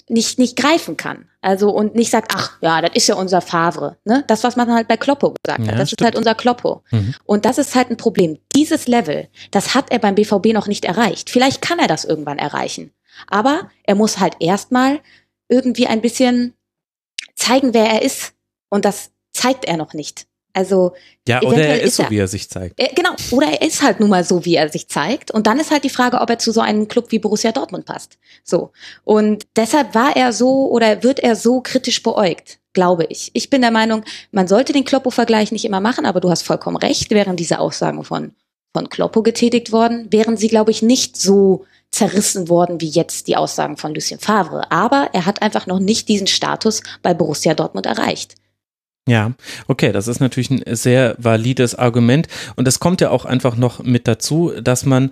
nicht, 0.07 0.39
nicht 0.39 0.57
greifen 0.57 0.97
kann. 0.97 1.25
Also 1.41 1.71
und 1.71 1.95
nicht 1.95 2.11
sagt, 2.11 2.33
ach 2.35 2.57
ja, 2.61 2.81
das 2.81 2.91
ist 2.93 3.07
ja 3.07 3.15
unser 3.15 3.41
Favre. 3.41 3.97
Ne? 4.05 4.23
Das, 4.27 4.43
was 4.43 4.55
man 4.55 4.71
halt 4.71 4.87
bei 4.87 4.97
Kloppo 4.97 5.33
gesagt 5.43 5.65
ja, 5.65 5.71
hat, 5.71 5.79
das 5.79 5.89
stimmt. 5.89 6.01
ist 6.01 6.05
halt 6.05 6.15
unser 6.15 6.35
Kloppo. 6.35 6.83
Mhm. 6.91 7.15
Und 7.25 7.45
das 7.45 7.57
ist 7.57 7.73
halt 7.75 7.89
ein 7.89 7.97
Problem. 7.97 8.37
Dieses 8.55 8.87
Level, 8.87 9.27
das 9.49 9.73
hat 9.73 9.91
er 9.91 9.99
beim 9.99 10.15
BVB 10.15 10.53
noch 10.53 10.67
nicht 10.67 10.85
erreicht. 10.85 11.29
Vielleicht 11.29 11.61
kann 11.61 11.79
er 11.79 11.87
das 11.87 12.05
irgendwann 12.05 12.37
erreichen. 12.37 12.91
Aber 13.27 13.69
er 13.83 13.95
muss 13.95 14.19
halt 14.19 14.35
erstmal 14.39 14.99
irgendwie 15.49 15.87
ein 15.87 16.01
bisschen 16.01 16.53
zeigen, 17.35 17.73
wer 17.73 17.85
er 17.85 18.01
ist. 18.01 18.33
Und 18.69 18.85
das 18.85 19.11
zeigt 19.33 19.65
er 19.65 19.77
noch 19.77 19.93
nicht. 19.93 20.27
Also 20.53 20.93
ja, 21.27 21.41
oder 21.41 21.57
er 21.57 21.81
ist, 21.81 21.89
ist 21.89 21.95
so, 21.97 22.03
er, 22.03 22.09
wie 22.09 22.17
er 22.17 22.27
sich 22.27 22.49
zeigt. 22.49 22.79
Er, 22.79 22.89
genau, 22.89 23.11
oder 23.31 23.47
er 23.47 23.61
ist 23.61 23.81
halt 23.81 23.99
nun 23.99 24.09
mal 24.09 24.23
so, 24.23 24.43
wie 24.43 24.55
er 24.55 24.69
sich 24.69 24.89
zeigt. 24.89 25.31
Und 25.31 25.47
dann 25.47 25.59
ist 25.59 25.71
halt 25.71 25.83
die 25.83 25.89
Frage, 25.89 26.19
ob 26.19 26.29
er 26.29 26.39
zu 26.39 26.51
so 26.51 26.61
einem 26.61 26.87
Club 26.87 27.11
wie 27.11 27.19
Borussia 27.19 27.51
Dortmund 27.51 27.85
passt. 27.85 28.17
So 28.43 28.71
und 29.03 29.47
deshalb 29.55 29.95
war 29.95 30.15
er 30.15 30.33
so 30.33 30.69
oder 30.69 31.03
wird 31.03 31.19
er 31.19 31.35
so 31.35 31.61
kritisch 31.61 32.03
beäugt, 32.03 32.59
glaube 32.73 33.05
ich. 33.05 33.31
Ich 33.33 33.49
bin 33.49 33.61
der 33.61 33.71
Meinung, 33.71 34.03
man 34.31 34.47
sollte 34.47 34.73
den 34.73 34.83
Kloppo-Vergleich 34.83 35.51
nicht 35.51 35.65
immer 35.65 35.79
machen, 35.79 36.05
aber 36.05 36.19
du 36.19 36.29
hast 36.29 36.41
vollkommen 36.41 36.77
recht. 36.77 37.11
Wären 37.11 37.37
diese 37.37 37.59
Aussagen 37.59 38.03
von 38.03 38.33
von 38.73 38.89
Kloppo 38.89 39.21
getätigt 39.21 39.71
worden, 39.71 40.07
wären 40.11 40.37
sie, 40.37 40.47
glaube 40.47 40.71
ich, 40.71 40.81
nicht 40.81 41.17
so 41.17 41.65
zerrissen 41.91 42.49
worden 42.49 42.81
wie 42.81 42.89
jetzt 42.89 43.27
die 43.27 43.35
Aussagen 43.35 43.77
von 43.77 43.93
Lucien 43.93 44.19
Favre. 44.19 44.71
Aber 44.71 45.09
er 45.13 45.25
hat 45.25 45.41
einfach 45.41 45.67
noch 45.67 45.79
nicht 45.79 46.07
diesen 46.07 46.27
Status 46.27 46.81
bei 47.01 47.13
Borussia 47.13 47.53
Dortmund 47.53 47.85
erreicht. 47.85 48.35
Ja, 49.07 49.33
okay, 49.67 49.91
das 49.91 50.07
ist 50.07 50.19
natürlich 50.19 50.51
ein 50.51 50.63
sehr 50.75 51.15
valides 51.17 51.75
Argument. 51.75 52.27
Und 52.55 52.67
es 52.67 52.79
kommt 52.79 53.01
ja 53.01 53.09
auch 53.09 53.25
einfach 53.25 53.55
noch 53.55 53.83
mit 53.83 54.07
dazu, 54.07 54.51
dass 54.61 54.85
man 54.85 55.11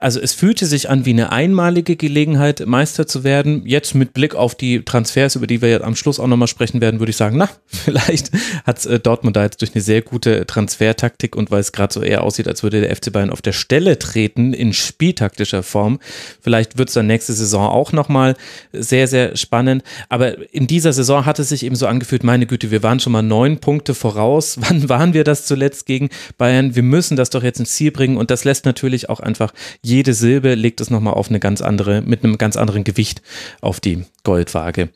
Also 0.00 0.20
es 0.20 0.32
fühlte 0.32 0.66
sich 0.66 0.88
an 0.88 1.04
wie 1.06 1.10
eine 1.10 1.32
einmalige 1.32 1.96
Gelegenheit, 1.96 2.64
Meister 2.66 3.08
zu 3.08 3.24
werden. 3.24 3.66
Jetzt 3.66 3.96
mit 3.96 4.14
Blick 4.14 4.36
auf 4.36 4.54
die 4.54 4.84
Transfers, 4.84 5.34
über 5.34 5.48
die 5.48 5.60
wir 5.60 5.70
jetzt 5.70 5.82
am 5.82 5.96
Schluss 5.96 6.20
auch 6.20 6.28
nochmal 6.28 6.46
sprechen 6.46 6.80
werden, 6.80 7.00
würde 7.00 7.10
ich 7.10 7.16
sagen, 7.16 7.36
na, 7.36 7.48
vielleicht 7.66 8.30
hat 8.64 8.86
äh, 8.86 9.00
Dortmund 9.00 9.34
da 9.36 9.42
jetzt 9.42 9.60
durch 9.60 9.74
eine 9.74 9.82
sehr 9.82 10.02
gute 10.02 10.46
Transfertaktik 10.46 11.34
und 11.34 11.50
weil 11.50 11.60
es 11.60 11.72
gerade 11.72 11.92
so 11.92 12.00
eher 12.02 12.22
aussieht, 12.22 12.46
als 12.46 12.62
würde 12.62 12.80
der 12.80 12.94
FC 12.94 13.12
Bayern 13.12 13.30
auf 13.30 13.42
der 13.42 13.52
Stelle 13.52 13.98
treten 13.98 14.52
in 14.52 14.72
spieltaktischer 14.72 15.64
Form. 15.64 15.98
Vielleicht 16.40 16.78
wird 16.78 16.90
es 16.90 16.94
dann 16.94 17.08
nächste 17.08 17.32
Saison 17.32 17.66
auch 17.66 17.90
nochmal 17.90 18.36
sehr, 18.72 19.08
sehr 19.08 19.36
spannend. 19.36 19.82
Aber 20.08 20.52
in 20.54 20.68
dieser 20.68 20.92
Saison 20.92 21.26
hat 21.26 21.40
es 21.40 21.48
sich 21.48 21.64
eben 21.64 21.74
so 21.74 21.88
angefühlt, 21.88 22.22
meine 22.22 22.46
Güte, 22.46 22.70
wir 22.70 22.84
waren 22.84 23.00
schon 23.00 23.12
mal 23.12 23.22
neun 23.22 23.58
Punkte 23.58 23.94
voraus. 23.94 24.58
Wann 24.60 24.88
waren 24.88 25.12
wir 25.12 25.24
das 25.24 25.44
zuletzt 25.44 25.86
gegen 25.86 26.08
Bayern? 26.36 26.76
Wir 26.76 26.84
müssen 26.84 27.16
das 27.16 27.30
doch 27.30 27.42
jetzt 27.42 27.58
ins 27.58 27.72
Ziel 27.72 27.90
bringen 27.90 28.16
und 28.16 28.30
das 28.30 28.44
lässt 28.44 28.64
natürlich 28.64 29.08
auch 29.08 29.18
einfach 29.18 29.52
jede 29.88 30.14
Silbe 30.14 30.54
legt 30.54 30.80
es 30.80 30.90
nochmal 30.90 31.14
auf 31.14 31.28
eine 31.28 31.40
ganz 31.40 31.60
andere, 31.60 32.02
mit 32.02 32.22
einem 32.22 32.38
ganz 32.38 32.56
anderen 32.56 32.84
Gewicht 32.84 33.22
auf 33.60 33.80
die 33.80 34.04
Goldwaage. 34.22 34.90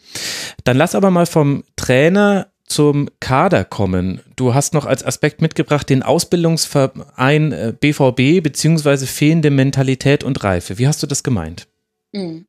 Dann 0.64 0.76
lass 0.76 0.94
aber 0.94 1.10
mal 1.10 1.26
vom 1.26 1.64
Trainer 1.76 2.48
zum 2.66 3.08
Kader 3.20 3.64
kommen. 3.64 4.20
Du 4.36 4.54
hast 4.54 4.72
noch 4.72 4.86
als 4.86 5.04
Aspekt 5.04 5.42
mitgebracht 5.42 5.88
den 5.90 6.02
Ausbildungsverein 6.02 7.76
BVB 7.80 8.20
äh, 8.20 8.40
beziehungsweise 8.40 9.06
fehlende 9.06 9.50
Mentalität 9.50 10.24
und 10.24 10.42
Reife. 10.44 10.78
Wie 10.78 10.86
hast 10.86 11.02
du 11.02 11.06
das 11.06 11.22
gemeint? 11.22 11.66
Mhm. 12.12 12.46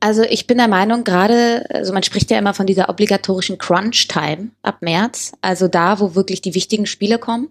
Also 0.00 0.22
ich 0.22 0.46
bin 0.46 0.58
der 0.58 0.68
Meinung, 0.68 1.04
gerade, 1.04 1.64
also 1.70 1.92
man 1.92 2.02
spricht 2.02 2.30
ja 2.30 2.38
immer 2.38 2.52
von 2.52 2.66
dieser 2.66 2.88
obligatorischen 2.88 3.58
Crunch-Time 3.58 4.50
ab 4.62 4.78
März, 4.82 5.32
also 5.40 5.68
da, 5.68 6.00
wo 6.00 6.14
wirklich 6.14 6.42
die 6.42 6.54
wichtigen 6.54 6.86
Spiele 6.86 7.18
kommen. 7.18 7.48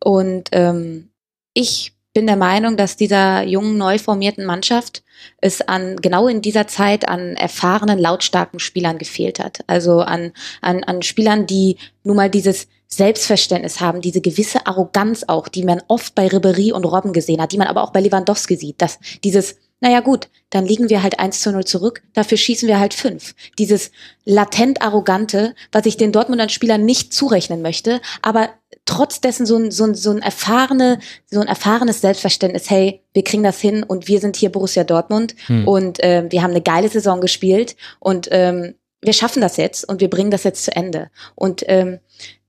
Und 0.00 0.48
ähm, 0.52 1.10
ich 1.54 1.91
bin 2.14 2.26
der 2.26 2.36
Meinung, 2.36 2.76
dass 2.76 2.96
dieser 2.96 3.42
jungen, 3.42 3.78
neu 3.78 3.98
formierten 3.98 4.44
Mannschaft 4.44 5.02
es 5.40 5.62
an 5.62 5.96
genau 5.96 6.28
in 6.28 6.42
dieser 6.42 6.66
Zeit 6.66 7.08
an 7.08 7.36
erfahrenen, 7.36 7.98
lautstarken 7.98 8.60
Spielern 8.60 8.98
gefehlt 8.98 9.38
hat. 9.38 9.60
Also 9.66 10.00
an, 10.00 10.32
an, 10.60 10.84
an 10.84 11.02
Spielern, 11.02 11.46
die 11.46 11.78
nun 12.04 12.16
mal 12.16 12.30
dieses 12.30 12.68
Selbstverständnis 12.88 13.80
haben, 13.80 14.02
diese 14.02 14.20
gewisse 14.20 14.66
Arroganz 14.66 15.24
auch, 15.26 15.48
die 15.48 15.64
man 15.64 15.82
oft 15.88 16.14
bei 16.14 16.28
Ribery 16.28 16.72
und 16.72 16.84
Robben 16.84 17.14
gesehen 17.14 17.40
hat, 17.40 17.52
die 17.52 17.58
man 17.58 17.68
aber 17.68 17.82
auch 17.82 17.92
bei 17.92 18.00
Lewandowski 18.00 18.56
sieht, 18.56 18.82
dass 18.82 18.98
dieses 19.24 19.56
naja 19.82 19.98
gut, 19.98 20.28
dann 20.50 20.64
liegen 20.64 20.90
wir 20.90 21.02
halt 21.02 21.18
1 21.18 21.40
zu 21.40 21.50
0 21.50 21.64
zurück, 21.64 22.02
dafür 22.12 22.38
schießen 22.38 22.68
wir 22.68 22.78
halt 22.78 22.94
5. 22.94 23.34
Dieses 23.58 23.90
latent 24.24 24.80
arrogante, 24.80 25.56
was 25.72 25.86
ich 25.86 25.96
den 25.96 26.12
Dortmundern 26.12 26.50
Spielern 26.50 26.84
nicht 26.84 27.12
zurechnen 27.12 27.62
möchte, 27.62 28.00
aber 28.22 28.50
trotz 28.84 29.20
dessen 29.20 29.44
so 29.44 29.56
ein, 29.56 29.72
so 29.72 29.84
ein, 29.84 29.96
so 29.96 30.12
ein 30.12 30.22
erfahrene, 30.22 31.00
so 31.26 31.40
ein 31.40 31.48
erfahrenes 31.48 32.00
Selbstverständnis, 32.00 32.70
hey, 32.70 33.02
wir 33.12 33.24
kriegen 33.24 33.42
das 33.42 33.60
hin 33.60 33.82
und 33.82 34.06
wir 34.06 34.20
sind 34.20 34.36
hier 34.36 34.52
Borussia 34.52 34.84
Dortmund 34.84 35.34
hm. 35.46 35.66
und 35.66 36.00
äh, 36.00 36.26
wir 36.30 36.44
haben 36.44 36.52
eine 36.52 36.62
geile 36.62 36.88
Saison 36.88 37.20
gespielt 37.20 37.74
und 37.98 38.28
ähm, 38.30 38.76
wir 39.00 39.14
schaffen 39.14 39.40
das 39.40 39.56
jetzt 39.56 39.88
und 39.88 40.00
wir 40.00 40.08
bringen 40.08 40.30
das 40.30 40.44
jetzt 40.44 40.64
zu 40.64 40.76
Ende. 40.76 41.10
Und 41.34 41.64
ähm, 41.66 41.98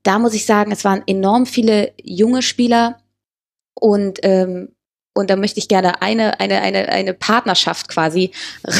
da 0.04 0.20
muss 0.20 0.34
ich 0.34 0.46
sagen, 0.46 0.70
es 0.70 0.84
waren 0.84 1.02
enorm 1.08 1.46
viele 1.46 1.94
junge 2.00 2.42
Spieler 2.42 3.00
und 3.74 4.20
ähm, 4.22 4.73
und 5.14 5.30
da 5.30 5.36
möchte 5.36 5.60
ich 5.60 5.68
gerne 5.68 6.02
eine, 6.02 6.40
eine, 6.40 6.60
eine, 6.60 6.88
eine 6.88 7.14
Partnerschaft 7.14 7.88
quasi 7.88 8.32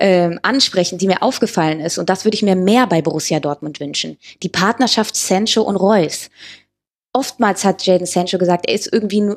ähm, 0.00 0.38
ansprechen, 0.42 0.98
die 0.98 1.06
mir 1.06 1.22
aufgefallen 1.22 1.80
ist. 1.80 1.98
Und 1.98 2.10
das 2.10 2.24
würde 2.24 2.36
ich 2.36 2.42
mir 2.42 2.56
mehr 2.56 2.86
bei 2.86 3.02
Borussia 3.02 3.40
Dortmund 3.40 3.80
wünschen. 3.80 4.18
Die 4.42 4.50
Partnerschaft 4.50 5.16
Sancho 5.16 5.62
und 5.62 5.76
Reus. 5.76 6.28
Oftmals 7.14 7.64
hat 7.64 7.86
Jaden 7.86 8.06
Sancho 8.06 8.36
gesagt, 8.36 8.68
er 8.68 8.74
ist 8.74 8.92
irgendwie, 8.92 9.32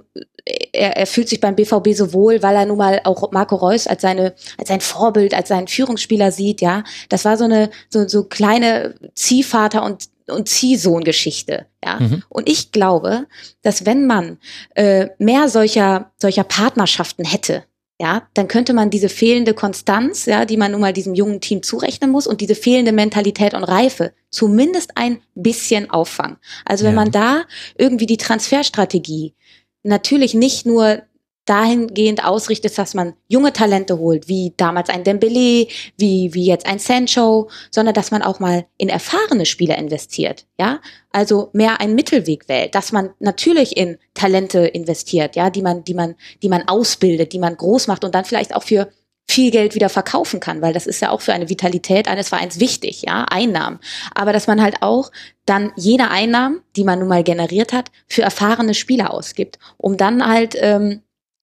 er, 0.74 0.98
er 0.98 1.08
fühlt 1.08 1.30
sich 1.30 1.40
beim 1.40 1.56
BVB 1.56 1.94
so 1.94 2.12
wohl, 2.12 2.44
weil 2.44 2.56
er 2.56 2.66
nun 2.66 2.78
mal 2.78 3.00
auch 3.06 3.32
Marco 3.32 3.56
Reus 3.56 3.88
als 3.88 4.02
seine, 4.02 4.36
als 4.58 4.68
sein 4.68 4.82
Vorbild, 4.82 5.34
als 5.34 5.48
seinen 5.48 5.70
Führungsspieler 5.70 6.34
sieht, 6.34 6.60
ja. 6.60 6.84
Das 7.08 7.24
war 7.24 7.38
so 7.38 7.46
eine, 7.46 7.70
so, 7.90 8.08
so 8.10 8.26
kleine 8.26 8.96
Ziehvater 9.16 9.84
und 9.84 10.10
und 10.32 10.50
Ziehsohn-Geschichte. 10.50 11.68
Ja? 11.84 12.00
Mhm. 12.00 12.24
Und 12.30 12.50
ich 12.50 12.72
glaube, 12.72 13.28
dass 13.62 13.86
wenn 13.86 14.08
man 14.08 14.38
äh, 14.76 15.10
mehr 15.18 15.50
solcher, 15.50 16.12
solcher 16.18 16.44
Partnerschaften 16.44 17.26
hätte, 17.26 17.64
ja, 18.02 18.24
dann 18.34 18.48
könnte 18.48 18.74
man 18.74 18.90
diese 18.90 19.10
fehlende 19.10 19.54
Konstanz, 19.54 20.26
ja, 20.26 20.46
die 20.46 20.58
man 20.58 20.72
nun 20.72 20.82
mal 20.82 20.92
diesem 20.92 21.14
jungen 21.14 21.40
Team 21.40 21.62
zurechnen 21.62 22.10
muss 22.10 22.26
und 22.26 22.42
diese 22.42 22.56
fehlende 22.56 22.94
Mentalität 22.94 23.54
und 23.54 23.64
Reife 23.64 24.14
zumindest 24.32 24.98
ein 24.98 25.22
bisschen 25.36 25.92
auffangen. 25.92 26.38
Also 26.66 26.84
wenn 26.84 26.96
ja. 26.96 27.00
man 27.00 27.12
da 27.12 27.44
irgendwie 27.78 28.08
die 28.08 28.18
Transferstrategie 28.18 29.36
natürlich 29.84 30.34
nicht 30.34 30.66
nur 30.66 31.04
dahingehend 31.46 32.24
ausrichtet, 32.24 32.78
dass 32.78 32.94
man 32.94 33.14
junge 33.28 33.52
Talente 33.52 33.98
holt, 33.98 34.28
wie 34.28 34.54
damals 34.58 34.90
ein 34.90 35.04
Dembele, 35.04 35.68
wie, 35.98 36.34
wie 36.34 36.46
jetzt 36.46 36.68
ein 36.68 36.80
Sancho, 36.80 37.50
sondern 37.72 37.96
dass 37.96 38.12
man 38.12 38.22
auch 38.22 38.40
mal 38.40 38.66
in 38.78 38.90
erfahrene 38.90 39.46
Spieler 39.46 39.78
investiert, 39.78 40.46
ja? 40.60 40.80
Also 41.12 41.50
mehr 41.54 41.82
einen 41.82 41.96
Mittelweg 41.96 42.48
wählt, 42.48 42.76
dass 42.76 42.92
man 42.92 43.10
natürlich 43.20 43.76
in 43.76 43.98
Talente 44.14 44.60
investiert, 44.60 45.36
ja, 45.36 45.50
die 45.50 45.62
man, 45.62 45.84
die 45.84 45.94
man, 45.94 46.16
die 46.42 46.50
man 46.50 46.68
ausbildet, 46.68 47.34
die 47.34 47.40
man 47.40 47.58
groß 47.58 47.88
macht 47.88 48.04
und 48.04 48.16
dann 48.16 48.26
vielleicht 48.26 48.56
auch 48.56 48.64
für 48.64 48.90
viel 49.32 49.52
Geld 49.52 49.76
wieder 49.76 49.90
verkaufen 49.90 50.40
kann, 50.40 50.62
weil 50.62 50.74
das 50.74 50.86
ist 50.86 51.02
ja 51.02 51.10
auch 51.10 51.22
für 51.22 51.34
eine 51.34 51.50
Vitalität 51.50 52.08
eines 52.08 52.30
Vereins 52.30 52.60
wichtig, 52.60 53.04
ja, 53.04 53.24
Einnahmen. 53.24 53.80
Aber 54.14 54.34
dass 54.34 54.48
man 54.48 54.62
halt 54.62 54.82
auch 54.82 55.12
dann 55.46 55.72
jene 55.76 56.12
Einnahmen, 56.12 56.62
die 56.76 56.84
man 56.84 57.00
nun 57.00 57.08
mal 57.08 57.24
generiert 57.24 57.72
hat, 57.74 57.92
für 58.08 58.22
erfahrene 58.22 58.74
Spieler 58.74 59.14
ausgibt, 59.14 59.58
um 59.78 59.98
dann 59.98 60.26
halt 60.26 60.56
ähm, 60.60 61.02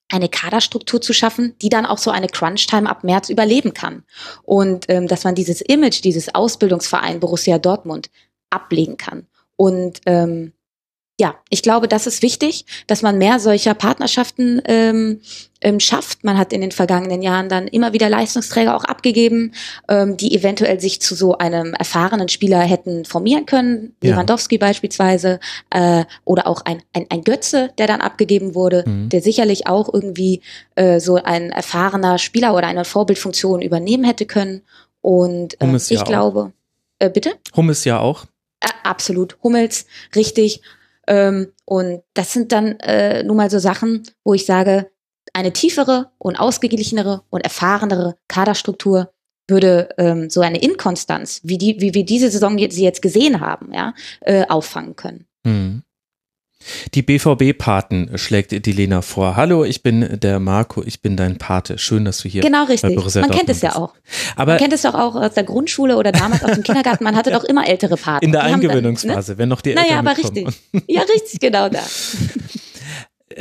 eine 0.09 0.29
Kaderstruktur 0.29 1.01
zu 1.01 1.13
schaffen, 1.13 1.55
die 1.61 1.69
dann 1.69 1.85
auch 1.85 1.97
so 1.97 2.11
eine 2.11 2.27
Crunch-Time 2.27 2.89
ab 2.89 3.03
März 3.03 3.29
überleben 3.29 3.73
kann. 3.73 4.03
Und 4.43 4.85
ähm, 4.89 5.07
dass 5.07 5.23
man 5.23 5.35
dieses 5.35 5.61
Image, 5.61 6.03
dieses 6.03 6.33
Ausbildungsverein 6.33 7.19
Borussia 7.19 7.59
Dortmund 7.59 8.09
ablegen 8.49 8.97
kann. 8.97 9.27
Und 9.55 10.01
ähm, 10.05 10.53
ja, 11.19 11.35
ich 11.49 11.61
glaube, 11.61 11.89
das 11.89 12.07
ist 12.07 12.21
wichtig, 12.21 12.65
dass 12.87 13.01
man 13.01 13.17
mehr 13.17 13.41
solcher 13.41 13.73
Partnerschaften 13.73 14.61
ähm, 14.63 15.19
ähm, 15.59 15.81
schafft. 15.81 16.23
Man 16.23 16.37
hat 16.37 16.53
in 16.53 16.61
den 16.61 16.71
vergangenen 16.71 17.21
Jahren 17.21 17.49
dann 17.49 17.67
immer 17.67 17.91
wieder 17.91 18.07
Leistungsträger 18.07 18.73
auch 18.73 18.85
abgegeben, 18.85 19.51
ähm, 19.89 20.15
die 20.15 20.33
eventuell 20.33 20.79
sich 20.79 21.01
zu 21.01 21.15
so 21.15 21.37
einem 21.37 21.73
erfahrenen 21.73 22.29
Spieler 22.29 22.61
hätten 22.61 23.03
formieren 23.03 23.45
können. 23.45 23.97
Ja. 24.01 24.11
Lewandowski 24.11 24.57
beispielsweise 24.57 25.41
äh, 25.71 26.05
oder 26.23 26.47
auch 26.47 26.61
ein, 26.63 26.81
ein, 26.93 27.05
ein 27.09 27.25
Götze, 27.25 27.71
der 27.77 27.87
dann 27.87 27.99
abgegeben 27.99 28.55
wurde, 28.55 28.85
mhm. 28.87 29.09
der 29.09 29.21
sicherlich 29.21 29.67
auch 29.67 29.93
irgendwie 29.93 30.41
äh, 30.75 31.01
so 31.01 31.15
ein 31.15 31.49
erfahrener 31.49 32.17
Spieler 32.17 32.55
oder 32.55 32.67
eine 32.67 32.85
Vorbildfunktion 32.85 33.61
übernehmen 33.61 34.05
hätte 34.05 34.25
können. 34.25 34.61
Und 35.01 35.61
äh, 35.61 35.75
ich 35.75 35.89
ja 35.89 36.03
glaube, 36.03 36.53
äh, 36.99 37.09
bitte? 37.09 37.33
Hummes 37.57 37.83
ja 37.83 37.99
auch. 37.99 38.23
Äh, 38.61 38.69
absolut. 38.83 39.37
Hummels, 39.43 39.85
richtig. 40.15 40.61
Ähm, 41.09 41.51
und 41.65 42.03
das 42.13 42.31
sind 42.31 42.51
dann 42.51 42.79
äh, 42.79 43.23
nun 43.23 43.35
mal 43.35 43.49
so 43.49 43.59
Sachen, 43.59 44.03
wo 44.23 44.33
ich 44.33 44.45
sage, 44.45 44.89
eine 45.33 45.51
tiefere 45.51 46.11
und 46.17 46.37
ausgeglichenere 46.37 47.23
und 47.29 47.41
erfahrenere 47.41 48.15
Kaderstruktur 48.27 49.11
würde 49.47 49.89
ähm, 49.97 50.29
so 50.29 50.41
eine 50.41 50.61
Inkonstanz, 50.61 51.41
wie 51.43 51.57
die, 51.57 51.81
wie 51.81 51.93
wir 51.93 52.05
diese 52.05 52.29
Saison 52.29 52.57
jetzt, 52.57 52.75
sie 52.75 52.83
jetzt 52.83 53.01
gesehen 53.01 53.41
haben, 53.41 53.73
ja, 53.73 53.93
äh, 54.21 54.45
auffangen 54.47 54.95
können. 54.95 55.25
Mhm. 55.43 55.83
Die 56.93 57.01
BVB-Paten 57.01 58.17
schlägt 58.17 58.65
die 58.65 58.71
Lena 58.71 59.01
vor. 59.01 59.37
Hallo, 59.37 59.63
ich 59.63 59.81
bin 59.81 60.19
der 60.19 60.39
Marco, 60.39 60.83
ich 60.83 61.01
bin 61.01 61.15
dein 61.15 61.37
Pate. 61.37 61.77
Schön, 61.77 62.03
dass 62.03 62.19
du 62.19 62.27
hier 62.27 62.41
Genau, 62.41 62.65
richtig. 62.65 62.95
Man 63.15 63.29
kennt 63.31 63.49
es 63.49 63.61
ja 63.61 63.75
auch. 63.75 63.93
Aber 64.35 64.53
man 64.53 64.59
kennt 64.59 64.73
es 64.73 64.81
doch 64.81 64.93
auch 64.93 65.15
aus 65.15 65.33
der 65.33 65.43
Grundschule 65.43 65.95
oder 65.95 66.11
damals 66.11 66.43
aus 66.43 66.51
dem 66.51 66.63
Kindergarten. 66.63 67.03
Man 67.05 67.15
hatte 67.15 67.31
doch 67.31 67.45
immer 67.45 67.65
ältere 67.67 67.95
Paten. 67.95 68.25
In 68.25 68.33
der 68.33 68.41
die 68.45 68.53
Eingewöhnungsphase, 68.53 69.13
dann, 69.13 69.35
ne? 69.35 69.37
wenn 69.37 69.49
noch 69.49 69.61
die 69.61 69.69
Eltern 69.71 69.85
Naja, 69.85 69.99
aber 69.99 70.13
mitkommen. 70.15 70.47
richtig. 70.73 70.83
Ja, 70.87 71.01
richtig, 71.01 71.39
genau 71.39 71.69
da. 71.69 71.79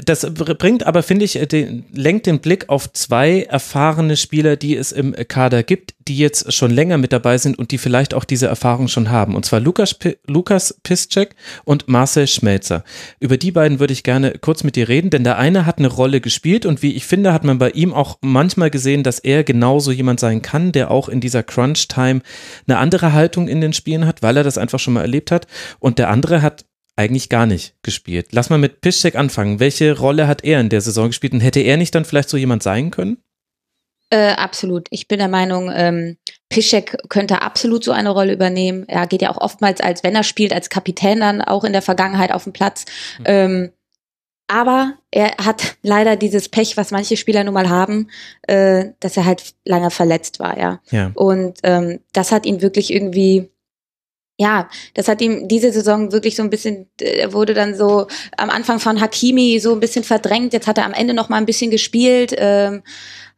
das 0.05 0.27
bringt 0.35 0.87
aber, 0.87 1.03
finde 1.03 1.25
ich, 1.25 1.33
den, 1.33 1.87
lenkt 1.93 2.27
den 2.27 2.41
Blick 2.41 2.69
auf 2.69 2.93
zwei 2.93 3.43
erfahrene 3.43 4.19
Spieler, 4.19 4.57
die 4.57 4.77
es 4.77 4.93
im 4.93 5.15
Kader 5.29 5.63
gibt, 5.63 5.95
die 6.09 6.19
jetzt 6.19 6.53
schon 6.53 6.71
länger 6.71 6.99
mit 6.99 7.13
dabei 7.13 7.39
sind 7.39 7.59
und 7.59 7.71
die 7.71 7.79
vielleicht 7.79 8.13
auch 8.13 8.25
diese 8.25 8.49
Erfahrung 8.49 8.89
schon 8.89 9.11
haben. 9.11 9.35
Und 9.35 9.47
zwar 9.47 9.61
Lukas, 9.61 9.97
Lukas 10.27 10.79
Piszczek 10.83 11.35
und 11.65 11.89
Marcel 11.89 12.27
Schmelzer. 12.27 12.85
Über 13.19 13.39
die 13.39 13.51
beiden 13.51 13.81
würde 13.81 13.95
ich 13.95 14.03
gerne 14.03 14.33
kurz 14.33 14.63
mit 14.63 14.77
dir 14.77 14.89
reden, 14.89 15.09
denn 15.09 15.25
der 15.25 15.39
eine 15.39 15.65
hat 15.65 15.79
eine 15.79 15.89
Rolle 15.89 16.21
gespielt 16.21 16.67
und 16.67 16.83
wie 16.83 16.95
ich 16.95 17.07
finde, 17.07 17.33
hat 17.33 17.45
man 17.45 17.59
bei 17.59 17.71
ihm 17.71 17.95
auch 17.95 18.19
manchmal 18.21 18.71
gesehen, 18.71 19.03
dass 19.03 19.19
er 19.19 19.43
genauso 19.43 19.91
jemand 19.91 20.21
sein 20.21 20.43
kann, 20.43 20.73
der 20.73 20.91
auch 20.91 21.09
in 21.09 21.21
dieser 21.21 21.43
Crunch-Time 21.43 22.21
eine 22.67 22.79
andere 22.79 23.15
Haltung 23.15 23.49
in 23.49 23.63
den 23.63 23.73
Spielen 23.73 24.07
hat, 24.07 24.23
weil 24.23 24.37
er 24.37 24.45
das 24.45 24.59
einfach 24.59 24.79
schon 24.79 24.95
mal 24.95 25.03
erlebt 25.03 25.31
hat. 25.31 25.47
Und 25.79 25.99
der 25.99 26.11
andere 26.11 26.43
hat 26.43 26.67
eigentlich 26.99 27.29
gar 27.29 27.47
nicht 27.47 27.75
gespielt. 27.83 28.29
Lass 28.33 28.51
mal 28.51 28.59
mit 28.59 28.81
Piszczek 28.81 29.15
anfangen. 29.15 29.61
Welche 29.61 29.97
Rolle 29.97 30.27
hat 30.27 30.45
er 30.45 30.61
in 30.61 30.69
der 30.69 30.81
Saison 30.81 31.09
gespielt 31.09 31.33
und 31.33 31.41
hätte 31.41 31.61
er 31.61 31.77
nicht 31.77 31.95
dann 31.95 32.05
vielleicht 32.05 32.29
so 32.29 32.37
jemand 32.37 32.63
sein 32.63 32.91
können? 32.91 33.19
Äh, 34.11 34.33
absolut. 34.33 34.89
Ich 34.91 35.07
bin 35.07 35.19
der 35.19 35.29
Meinung, 35.29 35.71
ähm, 35.73 36.17
Piszczek 36.49 36.97
könnte 37.09 37.43
absolut 37.43 37.85
so 37.85 37.93
eine 37.93 38.11
Rolle 38.11 38.33
übernehmen. 38.33 38.89
Er 38.89 39.07
geht 39.07 39.23
ja 39.23 39.31
auch 39.31 39.37
oftmals 39.37 39.81
als, 39.81 40.03
wenn 40.03 40.15
er 40.15 40.25
spielt, 40.25 40.53
als 40.53 40.71
Kapitän 40.71 41.21
dann 41.21 41.43
auch 41.43 41.63
in 41.65 41.73
der 41.73 41.83
Vergangenheit 41.83 42.33
auf 42.33 42.45
dem 42.45 42.53
Platz. 42.53 42.87
Mhm. 43.19 43.25
Ähm, 43.27 43.73
aber 44.49 44.95
er 45.11 45.37
hat 45.37 45.77
leider 45.83 46.17
dieses 46.17 46.49
Pech, 46.49 46.79
was 46.79 46.91
manche 46.91 47.19
Spieler 47.19 47.45
nun 47.45 47.53
mal 47.53 47.69
haben, 47.69 48.09
äh, 48.43 48.87
dass 48.99 49.17
er 49.19 49.27
halt 49.27 49.55
lange 49.67 49.91
verletzt 49.91 50.41
war, 50.41 50.59
ja. 50.59 50.81
Ja. 50.91 51.11
Und 51.15 51.59
ähm, 51.65 52.01
das 52.15 52.33
hat 52.33 52.47
ihn 52.47 52.63
wirklich 52.63 52.93
irgendwie, 52.93 53.51
ja, 54.39 54.69
das 54.95 55.09
hat 55.09 55.21
ihm 55.21 55.49
diese 55.49 55.73
Saison 55.73 56.13
wirklich 56.13 56.37
so 56.37 56.45
ein 56.45 56.51
bisschen, 56.51 56.89
äh, 57.01 57.19
er 57.19 57.33
wurde 57.33 57.55
dann 57.55 57.75
so 57.75 58.07
am 58.37 58.51
Anfang 58.51 58.79
von 58.79 59.01
Hakimi 59.01 59.59
so 59.59 59.73
ein 59.73 59.81
bisschen 59.81 60.05
verdrängt. 60.05 60.53
Jetzt 60.53 60.69
hat 60.69 60.79
er 60.79 60.87
am 60.87 60.95
Ende 60.95 61.13
noch 61.13 61.29
mal 61.29 61.37
ein 61.37 61.47
bisschen 61.47 61.73
gespielt. 61.73 62.35
Ähm, 62.39 62.83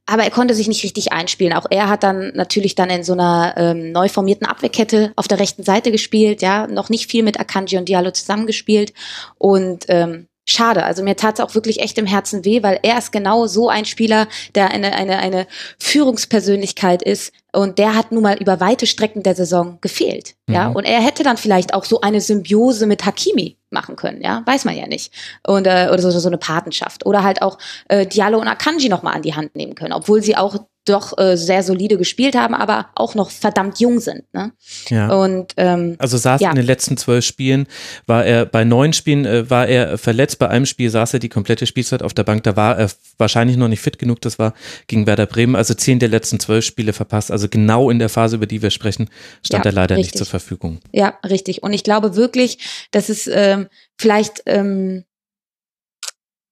aber 0.07 0.25
er 0.25 0.31
konnte 0.31 0.55
sich 0.55 0.69
nicht 0.69 0.83
richtig 0.83 1.13
einspielen. 1.13 1.53
Auch 1.53 1.67
er 1.71 1.89
hat 1.89 2.03
dann 2.03 2.33
natürlich 2.35 2.75
dann 2.75 2.91
in 2.91 3.05
so 3.05 3.13
einer 3.13 3.55
ähm, 3.57 3.93
neu 3.93 4.09
formierten 4.09 4.47
Abwehrkette 4.47 5.13
auf 5.17 5.29
der 5.29 5.39
rechten 5.39 5.63
Seite 5.63 5.93
gespielt, 5.93 6.43
ja, 6.43 6.67
noch 6.67 6.89
nicht 6.89 7.09
viel 7.11 7.23
mit 7.23 7.39
Akanji 7.39 7.79
und 7.79 7.89
Diallo 7.89 8.11
zusammengespielt 8.11 8.93
und 9.39 9.85
ähm, 9.89 10.27
schade. 10.51 10.85
Also 10.85 11.03
mir 11.03 11.17
tat 11.17 11.39
es 11.39 11.45
auch 11.45 11.55
wirklich 11.55 11.81
echt 11.81 11.97
im 11.99 12.07
Herzen 12.07 12.45
weh, 12.45 12.63
weil 12.63 12.79
er 12.83 12.99
ist 12.99 13.13
genau 13.13 13.47
so 13.47 13.69
ein 13.69 13.85
Spieler, 13.85 14.27
der 14.55 14.71
eine, 14.71 14.93
eine, 14.95 15.19
eine 15.19 15.47
Führungspersönlichkeit 15.79 17.03
ist. 17.03 17.33
Und 17.53 17.79
der 17.79 17.97
hat 17.97 18.13
nun 18.13 18.23
mal 18.23 18.37
über 18.39 18.61
weite 18.61 18.87
Strecken 18.87 19.23
der 19.25 19.35
Saison 19.35 19.79
gefehlt. 19.81 20.35
Ja, 20.49 20.69
Mhm. 20.69 20.77
und 20.77 20.85
er 20.85 21.01
hätte 21.01 21.23
dann 21.25 21.37
vielleicht 21.37 21.75
auch 21.75 21.85
so 21.85 22.01
eine 22.01 22.21
Symbiose 22.21 22.87
mit 22.87 23.05
Hakimi 23.05 23.57
machen 23.71 23.97
können, 23.97 24.21
ja, 24.23 24.43
weiß 24.47 24.65
man 24.65 24.77
ja 24.77 24.87
nicht. 24.87 25.13
Und, 25.47 25.67
äh, 25.67 25.89
oder 25.93 26.01
so, 26.01 26.11
so 26.11 26.29
eine 26.29 26.39
Patenschaft. 26.39 27.07
Oder 27.07 27.23
halt 27.25 27.43
auch 27.43 27.59
äh, 27.89 28.07
Diallo 28.07 28.39
und 28.41 28.49
Akanji 28.49 28.89
nochmal 28.89 29.15
an 29.15 29.23
die 29.23 29.35
Hand 29.35 29.57
nehmen 29.57 29.75
können, 29.75 29.93
obwohl 29.93 30.23
sie 30.23 30.37
auch 30.37 30.57
doch 30.87 31.17
äh, 31.19 31.37
sehr 31.37 31.63
solide 31.63 31.99
gespielt 31.99 32.35
haben, 32.35 32.55
aber 32.55 32.89
auch 32.95 33.15
noch 33.15 33.31
verdammt 33.31 33.81
jung 33.81 34.01
sind. 34.01 34.23
Ne? 34.33 34.53
Ja. 34.89 35.13
Und 35.13 35.53
ähm, 35.57 35.97
Also 35.99 36.17
saß 36.17 36.41
Ja. 36.41 36.51
in 36.51 36.57
den 36.57 36.65
letzten 36.65 36.97
zwölf 36.97 37.25
Spielen, 37.25 37.67
war 38.07 38.25
er 38.25 38.47
bei 38.47 38.65
neun 38.65 38.93
Spielen 38.93 39.27
äh, 39.27 39.51
war 39.51 39.67
er 39.69 39.99
verletzt, 39.99 40.39
bei 40.39 40.49
einem 40.49 40.67
Spiel 40.67 40.89
saß 40.91 41.15
er 41.15 41.21
die 41.21 41.29
komplette 41.29 41.67
Spielzeit 41.67 42.03
auf 42.03 42.15
der 42.15 42.25
Bank, 42.25 42.45
da 42.45 42.57
war 42.57 42.79
er 42.79 42.91
wahrscheinlich 43.19 43.57
noch 43.57 43.69
nicht 43.69 43.81
fit 43.81 43.99
genug, 43.99 44.21
das 44.23 44.39
war 44.39 44.55
gegen 44.87 45.07
Werder 45.07 45.27
Bremen, 45.27 45.55
also 45.55 45.75
zehn 45.75 45.99
der 45.99 46.09
letzten 46.09 46.41
zwölf 46.41 46.65
Spiele 46.65 46.93
verpasst, 46.93 47.31
also 47.31 47.49
genau 47.49 47.91
in 47.91 47.99
der 47.99 48.09
Phase, 48.09 48.37
über 48.37 48.47
die 48.47 48.63
wir 48.63 48.71
sprechen, 48.71 49.11
stand 49.45 49.65
Ja, 49.67 49.71
er 49.71 49.75
leider 49.75 49.97
nicht 49.97 50.07
richtig. 50.07 50.19
zur 50.19 50.27
Verfügung. 50.27 50.81
Ja, 50.93 51.19
richtig. 51.29 51.63
Und 51.63 51.73
ich 51.75 51.85
glaube 51.85 52.17
wirklich, 52.17 52.59
dass 52.91 53.09
es 53.11 53.29
ähm, 53.33 53.69
vielleicht 53.99 54.43
ähm, 54.47 55.05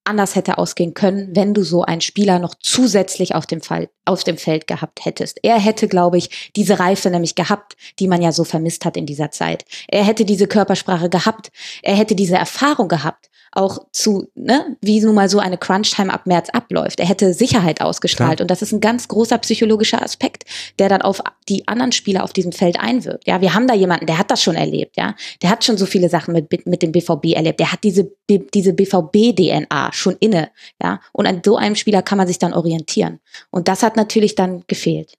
anders 0.09 0.35
hätte 0.35 0.59
ausgehen 0.59 0.95
können, 0.95 1.37
wenn 1.37 1.55
du 1.55 1.63
so 1.63 1.83
einen 1.83 2.01
Spieler 2.01 2.39
noch 2.39 2.55
zusätzlich 2.61 3.35
auf 3.35 3.47
dem, 3.47 3.61
Fall, 3.61 3.89
auf 4.05 4.25
dem 4.25 4.37
Feld 4.37 4.67
gehabt 4.67 5.05
hättest. 5.05 5.39
Er 5.43 5.59
hätte, 5.59 5.87
glaube 5.87 6.19
ich, 6.19 6.51
diese 6.57 6.79
Reife 6.79 7.11
nämlich 7.11 7.35
gehabt, 7.35 7.77
die 7.99 8.09
man 8.09 8.23
ja 8.23 8.33
so 8.33 8.45
vermisst 8.45 8.85
hat 8.85 8.97
in 8.97 9.07
dieser 9.07 9.31
Zeit. 9.31 9.65
Er 9.89 10.05
hätte 10.05 10.25
diese 10.25 10.49
Körpersprache 10.49 11.09
gehabt. 11.09 11.51
Er 11.83 11.95
hätte 11.95 12.15
diese 12.15 12.37
Erfahrung 12.37 12.89
gehabt, 12.89 13.31
auch 13.53 13.79
zu, 13.93 14.29
ne, 14.35 14.77
wie 14.81 15.01
nun 15.01 15.15
mal 15.15 15.29
so 15.29 15.39
eine 15.39 15.59
Crunch-Time 15.59 16.13
ab 16.13 16.27
März 16.27 16.51
abläuft. 16.51 17.01
Er 17.01 17.07
hätte 17.07 17.33
Sicherheit 17.35 17.81
ausgestrahlt. 17.81 18.39
Klar. 18.39 18.45
Und 18.45 18.51
das 18.51 18.63
ist 18.63 18.73
ein 18.73 18.81
ganz 18.81 19.09
großer 19.09 19.39
psychologischer 19.39 20.03
Aspekt, 20.03 20.45
der 20.79 20.89
dann 20.89 21.03
auf 21.03 21.21
die 21.49 21.67
anderen 21.67 21.93
Spieler 21.93 22.25
auf 22.25 22.33
diesem 22.33 22.53
Feld 22.53 22.79
einwirkt. 22.79 23.27
Ja, 23.27 23.41
wir 23.41 23.55
haben 23.55 23.67
da 23.67 23.75
jemanden, 23.75 24.07
der 24.07 24.19
hat 24.19 24.31
das 24.31 24.43
schon 24.43 24.57
erlebt, 24.57 24.97
ja. 24.97 25.15
Der 25.43 25.51
hat 25.51 25.65
schon 25.65 25.79
so 25.79 25.87
viele 25.87 26.09
Sachen 26.09 26.35
mit, 26.35 26.67
mit 26.67 26.83
dem 26.83 26.93
BVB 26.93 27.35
erlebt. 27.35 27.61
Der 27.61 27.73
hat 27.73 27.85
diese, 27.85 28.11
diese 28.29 28.73
BVB-DNA 28.73 29.93
schon 29.93 30.17
inne, 30.21 30.51
ja. 30.83 31.01
Und 31.13 31.27
an 31.27 31.43
so 31.45 31.57
einem 31.57 31.75
Spieler 31.75 32.03
kann 32.03 32.19
man 32.19 32.27
sich 32.27 32.39
dann 32.39 32.53
orientieren. 32.53 33.21
Und 33.51 33.69
das 33.69 33.83
hat 33.83 33.97
natürlich 33.97 34.35
dann 34.35 34.65
gefehlt. 34.67 35.15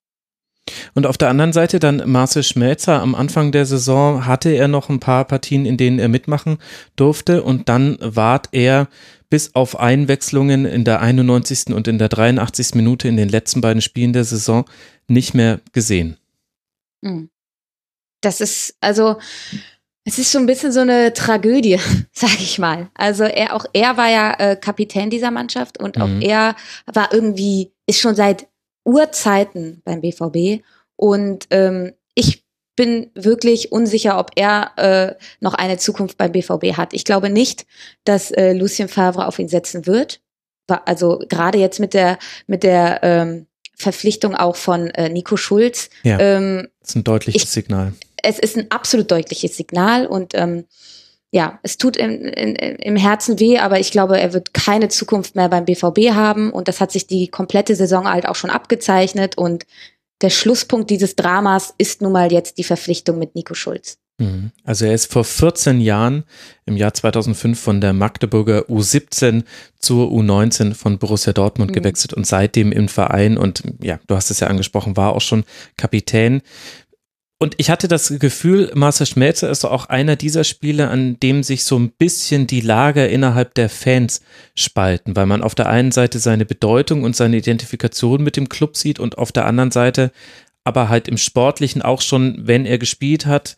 Und 0.93 1.05
auf 1.05 1.17
der 1.17 1.29
anderen 1.29 1.53
Seite 1.53 1.79
dann 1.79 2.03
Marcel 2.05 2.43
Schmelzer. 2.43 3.01
Am 3.01 3.15
Anfang 3.15 3.51
der 3.51 3.65
Saison 3.65 4.25
hatte 4.25 4.49
er 4.49 4.67
noch 4.67 4.89
ein 4.89 4.99
paar 4.99 5.25
Partien, 5.25 5.65
in 5.65 5.77
denen 5.77 5.99
er 5.99 6.09
mitmachen 6.09 6.57
durfte 6.95 7.43
und 7.43 7.69
dann 7.69 7.97
ward 8.01 8.49
er 8.51 8.87
bis 9.29 9.53
auf 9.53 9.79
Einwechslungen 9.79 10.65
in 10.65 10.83
der 10.85 11.01
91. 11.01 11.67
und 11.67 11.87
in 11.87 11.99
der 11.99 12.09
83. 12.09 12.73
Minute 12.75 13.07
in 13.07 13.17
den 13.17 13.29
letzten 13.29 13.61
beiden 13.61 13.81
Spielen 13.81 14.13
der 14.13 14.23
Saison 14.23 14.65
nicht 15.07 15.33
mehr 15.33 15.59
gesehen. 15.71 16.17
Mhm. 17.01 17.29
Das 18.21 18.41
ist, 18.41 18.75
also, 18.81 19.17
es 20.03 20.17
ist 20.17 20.31
so 20.31 20.39
ein 20.39 20.45
bisschen 20.45 20.71
so 20.71 20.79
eine 20.81 21.13
Tragödie, 21.13 21.79
sag 22.11 22.39
ich 22.41 22.57
mal. 22.59 22.89
Also 22.95 23.23
er, 23.23 23.55
auch 23.55 23.65
er 23.73 23.97
war 23.97 24.09
ja 24.09 24.33
äh, 24.39 24.55
Kapitän 24.55 25.09
dieser 25.09 25.31
Mannschaft 25.31 25.79
und 25.79 26.01
auch 26.01 26.07
Mhm. 26.07 26.21
er 26.21 26.55
war 26.87 27.13
irgendwie, 27.13 27.71
ist 27.85 27.99
schon 27.99 28.15
seit 28.15 28.47
Urzeiten 28.89 29.81
beim 29.85 30.01
BVB 30.01 30.63
und 30.95 31.45
ähm, 31.51 31.93
ich 32.15 32.43
bin 32.75 33.11
wirklich 33.13 33.71
unsicher, 33.71 34.17
ob 34.19 34.31
er 34.35 34.71
äh, 34.77 35.15
noch 35.41 35.53
eine 35.53 35.77
Zukunft 35.77 36.17
beim 36.17 36.31
BVB 36.31 36.77
hat. 36.77 36.93
Ich 36.93 37.03
glaube 37.05 37.29
nicht, 37.29 37.65
dass 38.05 38.31
äh, 38.31 38.53
Lucien 38.53 38.87
Favre 38.87 39.27
auf 39.27 39.37
ihn 39.39 39.49
setzen 39.49 39.85
wird. 39.85 40.21
Also 40.85 41.21
gerade 41.29 41.57
jetzt 41.57 41.79
mit 41.79 41.93
der 41.93 42.17
mit 42.47 42.63
der 42.63 42.99
ähm, 43.03 43.47
Verpflichtung 43.75 44.35
auch 44.35 44.55
von 44.55 44.87
äh, 44.91 45.09
Nico 45.09 45.35
Schulz. 45.35 45.89
Ja. 46.03 46.19
Ähm, 46.19 46.67
ist 46.81 46.95
ein 46.95 47.03
deutliches 47.03 47.43
Ich- 47.43 47.49
Signal. 47.49 47.93
es 48.23 48.39
ist 48.39 48.57
ein 48.57 48.69
absolut 48.71 49.09
deutliches 49.11 49.57
Signal 49.57 50.05
und 50.05 50.33
ähm, 50.35 50.65
ja, 51.31 51.59
es 51.61 51.77
tut 51.77 51.95
im, 51.97 52.25
in, 52.25 52.55
im 52.55 52.95
Herzen 52.95 53.39
weh, 53.39 53.59
aber 53.59 53.79
ich 53.79 53.91
glaube, 53.91 54.19
er 54.19 54.33
wird 54.33 54.53
keine 54.53 54.89
Zukunft 54.89 55.35
mehr 55.35 55.49
beim 55.49 55.65
BVB 55.65 56.11
haben 56.13 56.51
und 56.51 56.67
das 56.67 56.81
hat 56.81 56.91
sich 56.91 57.05
die 57.05 57.27
komplette 57.27 57.75
Saison 57.75 58.07
halt 58.07 58.27
auch 58.27 58.35
schon 58.35 58.49
abgezeichnet 58.49 59.37
und 59.37 59.65
der 60.21 60.31
Schlusspunkt 60.31 60.89
dieses 60.89 61.15
Dramas 61.15 61.73
ist 61.77 62.01
nun 62.01 62.11
mal 62.11 62.31
jetzt 62.31 62.57
die 62.57 62.63
Verpflichtung 62.63 63.19
mit 63.19 63.35
Nico 63.35 63.53
Schulz. 63.53 63.99
Mhm. 64.17 64.51
Also 64.65 64.85
er 64.85 64.93
ist 64.93 65.11
vor 65.11 65.23
14 65.23 65.79
Jahren 65.79 66.25
im 66.65 66.75
Jahr 66.75 66.93
2005 66.93 67.59
von 67.59 67.79
der 67.79 67.93
Magdeburger 67.93 68.63
U17 68.67 69.43
zur 69.79 70.09
U19 70.09 70.73
von 70.73 70.97
Borussia 70.97 71.31
Dortmund 71.31 71.71
Mhm. 71.71 71.75
gewechselt 71.75 72.13
und 72.13 72.27
seitdem 72.27 72.71
im 72.71 72.89
Verein 72.89 73.37
und 73.37 73.63
ja, 73.81 73.99
du 74.07 74.15
hast 74.15 74.29
es 74.29 74.41
ja 74.41 74.47
angesprochen, 74.47 74.97
war 74.97 75.13
auch 75.13 75.21
schon 75.21 75.45
Kapitän. 75.77 76.41
Und 77.41 77.55
ich 77.57 77.69
hatte 77.69 77.87
das 77.87 78.13
Gefühl, 78.19 78.69
Marcel 78.75 79.07
Schmelzer 79.07 79.49
ist 79.49 79.63
auch 79.63 79.85
einer 79.85 80.17
dieser 80.17 80.43
Spiele, 80.43 80.89
an 80.89 81.17
dem 81.21 81.41
sich 81.41 81.63
so 81.63 81.79
ein 81.79 81.89
bisschen 81.89 82.47
die 82.47 82.59
Lager 82.59 83.07
innerhalb 83.07 83.53
der 83.53 83.69
Fans 83.69 84.21
spalten, 84.55 85.15
weil 85.15 85.25
man 85.25 85.41
auf 85.41 85.55
der 85.55 85.69
einen 85.69 85.93
Seite 85.93 86.19
seine 86.19 86.45
Bedeutung 86.45 87.03
und 87.03 87.15
seine 87.15 87.37
Identifikation 87.37 88.21
mit 88.21 88.35
dem 88.35 88.49
Club 88.49 88.75
sieht 88.75 88.99
und 88.99 89.17
auf 89.17 89.31
der 89.31 89.45
anderen 89.45 89.71
Seite 89.71 90.11
aber 90.65 90.89
halt 90.89 91.07
im 91.07 91.17
Sportlichen 91.17 91.81
auch 91.81 92.01
schon, 92.01 92.45
wenn 92.45 92.65
er 92.65 92.77
gespielt 92.77 93.25
hat, 93.25 93.57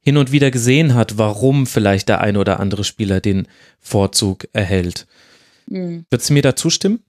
hin 0.00 0.16
und 0.16 0.30
wieder 0.30 0.52
gesehen 0.52 0.94
hat, 0.94 1.18
warum 1.18 1.66
vielleicht 1.66 2.08
der 2.08 2.20
ein 2.20 2.36
oder 2.36 2.60
andere 2.60 2.84
Spieler 2.84 3.20
den 3.20 3.48
Vorzug 3.80 4.46
erhält. 4.52 5.08
Mhm. 5.66 6.06
Würdest 6.08 6.30
du 6.30 6.34
mir 6.34 6.42
da 6.42 6.54
zustimmen? 6.54 7.02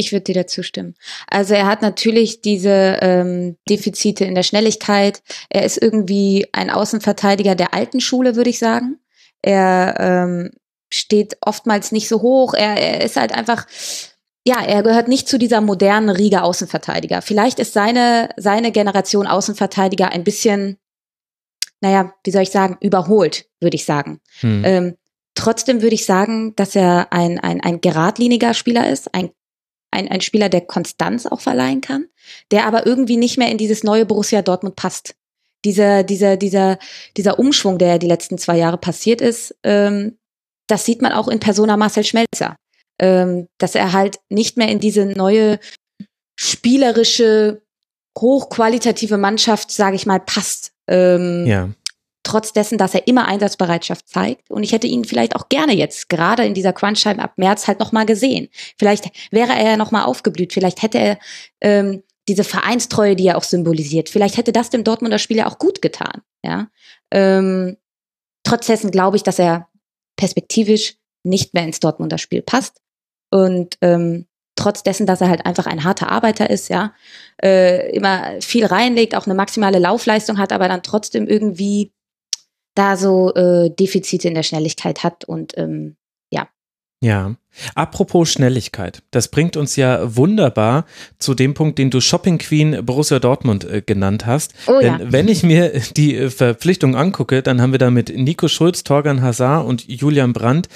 Ich 0.00 0.12
würde 0.12 0.24
dir 0.24 0.34
dazu 0.34 0.62
stimmen. 0.62 0.94
Also 1.28 1.52
er 1.52 1.66
hat 1.66 1.82
natürlich 1.82 2.40
diese 2.40 2.96
ähm, 3.02 3.58
Defizite 3.68 4.24
in 4.24 4.34
der 4.34 4.42
Schnelligkeit. 4.42 5.22
Er 5.50 5.62
ist 5.64 5.76
irgendwie 5.76 6.46
ein 6.52 6.70
Außenverteidiger 6.70 7.54
der 7.54 7.74
alten 7.74 8.00
Schule, 8.00 8.34
würde 8.34 8.48
ich 8.48 8.58
sagen. 8.58 8.98
Er 9.42 9.94
ähm, 9.98 10.52
steht 10.90 11.36
oftmals 11.42 11.92
nicht 11.92 12.08
so 12.08 12.22
hoch. 12.22 12.54
Er, 12.54 12.78
er 12.78 13.04
ist 13.04 13.16
halt 13.16 13.32
einfach, 13.32 13.66
ja, 14.46 14.62
er 14.64 14.82
gehört 14.82 15.08
nicht 15.08 15.28
zu 15.28 15.38
dieser 15.38 15.60
modernen 15.60 16.08
Riege 16.08 16.44
Außenverteidiger. 16.44 17.20
Vielleicht 17.20 17.58
ist 17.58 17.74
seine, 17.74 18.30
seine 18.38 18.72
Generation 18.72 19.26
Außenverteidiger 19.26 20.12
ein 20.12 20.24
bisschen, 20.24 20.78
naja, 21.82 22.14
wie 22.24 22.30
soll 22.30 22.42
ich 22.42 22.50
sagen, 22.50 22.78
überholt, 22.80 23.50
würde 23.60 23.76
ich 23.76 23.84
sagen. 23.84 24.20
Hm. 24.40 24.62
Ähm, 24.64 24.96
trotzdem 25.34 25.82
würde 25.82 25.94
ich 25.94 26.06
sagen, 26.06 26.56
dass 26.56 26.74
er 26.74 27.12
ein, 27.12 27.38
ein, 27.38 27.60
ein 27.60 27.82
geradliniger 27.82 28.54
Spieler 28.54 28.88
ist, 28.88 29.14
ein, 29.14 29.30
ein, 29.90 30.08
ein 30.08 30.20
Spieler, 30.20 30.48
der 30.48 30.62
Konstanz 30.62 31.26
auch 31.26 31.40
verleihen 31.40 31.80
kann, 31.80 32.06
der 32.50 32.66
aber 32.66 32.86
irgendwie 32.86 33.16
nicht 33.16 33.38
mehr 33.38 33.50
in 33.50 33.58
dieses 33.58 33.82
neue 33.82 34.06
Borussia 34.06 34.42
Dortmund 34.42 34.76
passt. 34.76 35.14
Dieser, 35.64 36.04
dieser, 36.04 36.36
dieser, 36.36 36.78
dieser 37.16 37.38
Umschwung, 37.38 37.78
der 37.78 37.98
die 37.98 38.06
letzten 38.06 38.38
zwei 38.38 38.56
Jahre 38.56 38.78
passiert 38.78 39.20
ist, 39.20 39.54
ähm, 39.62 40.16
das 40.66 40.84
sieht 40.84 41.02
man 41.02 41.12
auch 41.12 41.28
in 41.28 41.40
Persona 41.40 41.76
Marcel 41.76 42.04
Schmelzer. 42.04 42.56
Ähm, 42.98 43.48
dass 43.58 43.74
er 43.74 43.92
halt 43.92 44.18
nicht 44.28 44.58
mehr 44.58 44.68
in 44.68 44.78
diese 44.78 45.06
neue 45.06 45.58
spielerische, 46.38 47.62
hochqualitative 48.18 49.16
Mannschaft, 49.16 49.70
sage 49.70 49.96
ich 49.96 50.06
mal, 50.06 50.20
passt. 50.20 50.72
Ähm, 50.86 51.46
ja. 51.46 51.70
Trotz 52.30 52.52
dessen, 52.52 52.78
dass 52.78 52.94
er 52.94 53.08
immer 53.08 53.26
Einsatzbereitschaft 53.26 54.08
zeigt. 54.08 54.50
Und 54.50 54.62
ich 54.62 54.70
hätte 54.70 54.86
ihn 54.86 55.04
vielleicht 55.04 55.34
auch 55.34 55.48
gerne 55.48 55.74
jetzt, 55.74 56.08
gerade 56.08 56.44
in 56.44 56.54
dieser 56.54 56.72
Crunch-Time 56.72 57.20
ab 57.20 57.32
März, 57.36 57.66
halt 57.66 57.80
nochmal 57.80 58.06
gesehen. 58.06 58.48
Vielleicht 58.78 59.10
wäre 59.32 59.52
er 59.52 59.70
ja 59.70 59.76
nochmal 59.76 60.04
aufgeblüht. 60.04 60.52
Vielleicht 60.52 60.82
hätte 60.82 60.98
er 60.98 61.18
ähm, 61.60 62.04
diese 62.28 62.44
Vereinstreue, 62.44 63.16
die 63.16 63.26
er 63.26 63.36
auch 63.36 63.42
symbolisiert, 63.42 64.08
vielleicht 64.08 64.36
hätte 64.36 64.52
das 64.52 64.70
dem 64.70 64.84
Dortmunder 64.84 65.18
Spieler 65.18 65.48
auch 65.48 65.58
gut 65.58 65.82
getan. 65.82 66.22
Ja. 66.44 66.68
Ähm, 67.10 67.76
trotz 68.44 68.66
dessen 68.66 68.92
glaube 68.92 69.16
ich, 69.16 69.24
dass 69.24 69.40
er 69.40 69.68
perspektivisch 70.16 70.94
nicht 71.24 71.52
mehr 71.52 71.64
ins 71.64 71.80
Dortmunder 71.80 72.18
Spiel 72.18 72.42
passt. 72.42 72.80
Und 73.32 73.76
ähm, 73.80 74.26
trotz 74.54 74.84
dessen, 74.84 75.06
dass 75.06 75.20
er 75.20 75.28
halt 75.28 75.46
einfach 75.46 75.66
ein 75.66 75.82
harter 75.82 76.12
Arbeiter 76.12 76.48
ist, 76.48 76.68
ja, 76.68 76.92
äh, 77.42 77.90
immer 77.90 78.40
viel 78.40 78.66
reinlegt, 78.66 79.16
auch 79.16 79.26
eine 79.26 79.34
maximale 79.34 79.80
Laufleistung 79.80 80.38
hat, 80.38 80.52
aber 80.52 80.68
dann 80.68 80.84
trotzdem 80.84 81.26
irgendwie 81.26 81.90
da 82.80 82.96
so 82.96 83.34
äh, 83.34 83.68
Defizite 83.68 84.26
in 84.28 84.34
der 84.34 84.42
Schnelligkeit 84.42 85.04
hat 85.04 85.24
und 85.26 85.56
ähm, 85.58 85.96
ja, 86.30 86.48
Ja. 87.02 87.36
Apropos 87.74 88.30
Schnelligkeit, 88.30 89.02
das 89.10 89.28
bringt 89.28 89.56
uns 89.56 89.76
ja 89.76 90.16
wunderbar 90.16 90.86
zu 91.18 91.34
dem 91.34 91.54
Punkt, 91.54 91.78
den 91.78 91.90
du 91.90 92.00
Shopping 92.00 92.38
Queen 92.38 92.84
Borussia 92.84 93.18
Dortmund 93.18 93.64
äh, 93.64 93.82
genannt 93.84 94.26
hast. 94.26 94.54
Oh, 94.66 94.78
Denn 94.80 94.98
ja. 94.98 95.12
wenn 95.12 95.28
ich 95.28 95.42
mir 95.42 95.72
die 95.96 96.16
äh, 96.16 96.30
Verpflichtung 96.30 96.96
angucke, 96.96 97.42
dann 97.42 97.60
haben 97.60 97.72
wir 97.72 97.78
da 97.78 97.90
mit 97.90 98.16
Nico 98.16 98.48
Schulz, 98.48 98.84
Torgan 98.84 99.22
Hazard 99.22 99.66
und 99.66 99.86
Julian 99.88 100.32
Brandt 100.32 100.68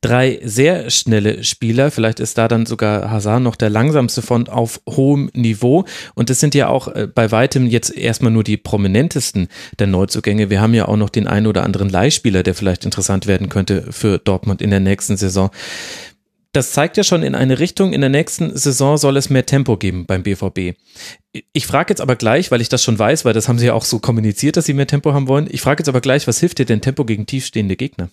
drei 0.00 0.40
sehr 0.42 0.90
schnelle 0.90 1.44
Spieler. 1.44 1.90
Vielleicht 1.90 2.20
ist 2.20 2.38
da 2.38 2.48
dann 2.48 2.66
sogar 2.66 3.10
Hazard 3.10 3.42
noch 3.42 3.56
der 3.56 3.70
langsamste 3.70 4.22
von 4.22 4.48
auf 4.48 4.80
hohem 4.88 5.30
Niveau. 5.34 5.84
Und 6.14 6.30
das 6.30 6.40
sind 6.40 6.54
ja 6.54 6.68
auch 6.68 6.88
äh, 6.88 7.06
bei 7.06 7.30
weitem 7.30 7.66
jetzt 7.66 7.96
erstmal 7.96 8.32
nur 8.32 8.44
die 8.44 8.56
prominentesten 8.56 9.48
der 9.78 9.86
Neuzugänge. 9.86 10.50
Wir 10.50 10.60
haben 10.60 10.74
ja 10.74 10.88
auch 10.88 10.96
noch 10.96 11.10
den 11.10 11.26
einen 11.26 11.46
oder 11.46 11.62
anderen 11.62 11.88
Leihspieler, 11.88 12.42
der 12.42 12.54
vielleicht 12.54 12.84
interessant 12.84 13.26
werden 13.26 13.48
könnte 13.48 13.86
für 13.90 14.18
Dortmund 14.18 14.62
in 14.62 14.70
der 14.70 14.80
nächsten 14.80 15.16
Saison 15.16 15.50
das 16.52 16.72
zeigt 16.72 16.98
ja 16.98 17.04
schon 17.04 17.22
in 17.22 17.34
eine 17.34 17.58
Richtung. 17.58 17.92
In 17.92 18.02
der 18.02 18.10
nächsten 18.10 18.56
Saison 18.56 18.98
soll 18.98 19.16
es 19.16 19.30
mehr 19.30 19.46
Tempo 19.46 19.78
geben 19.78 20.04
beim 20.06 20.22
BVB. 20.22 20.76
Ich 21.52 21.66
frage 21.66 21.90
jetzt 21.90 22.00
aber 22.00 22.16
gleich, 22.16 22.50
weil 22.50 22.60
ich 22.60 22.68
das 22.68 22.84
schon 22.84 22.98
weiß, 22.98 23.24
weil 23.24 23.32
das 23.32 23.48
haben 23.48 23.58
sie 23.58 23.66
ja 23.66 23.74
auch 23.74 23.84
so 23.84 23.98
kommuniziert, 23.98 24.56
dass 24.56 24.66
sie 24.66 24.74
mehr 24.74 24.86
Tempo 24.86 25.14
haben 25.14 25.28
wollen. 25.28 25.48
Ich 25.50 25.62
frage 25.62 25.80
jetzt 25.80 25.88
aber 25.88 26.02
gleich, 26.02 26.26
was 26.26 26.40
hilft 26.40 26.58
dir 26.58 26.66
denn 26.66 26.82
Tempo 26.82 27.04
gegen 27.06 27.26
tiefstehende 27.26 27.76
Gegner? 27.76 28.10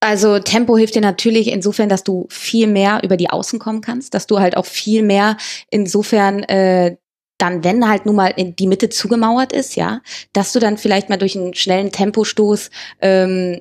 Also 0.00 0.38
Tempo 0.38 0.76
hilft 0.76 0.94
dir 0.94 1.00
natürlich 1.00 1.48
insofern, 1.48 1.88
dass 1.88 2.04
du 2.04 2.26
viel 2.28 2.66
mehr 2.66 3.00
über 3.02 3.16
die 3.16 3.30
Außen 3.30 3.58
kommen 3.58 3.80
kannst, 3.80 4.12
dass 4.14 4.26
du 4.26 4.38
halt 4.38 4.56
auch 4.56 4.66
viel 4.66 5.02
mehr 5.02 5.36
insofern 5.70 6.42
äh, 6.44 6.96
dann, 7.38 7.64
wenn 7.64 7.88
halt 7.88 8.06
nun 8.06 8.16
mal 8.16 8.32
in 8.36 8.54
die 8.54 8.66
Mitte 8.66 8.90
zugemauert 8.90 9.52
ist, 9.52 9.76
ja, 9.76 10.00
dass 10.32 10.52
du 10.52 10.60
dann 10.60 10.78
vielleicht 10.78 11.08
mal 11.08 11.16
durch 11.16 11.36
einen 11.36 11.54
schnellen 11.54 11.90
Tempostoß 11.90 12.70
ähm, 13.00 13.60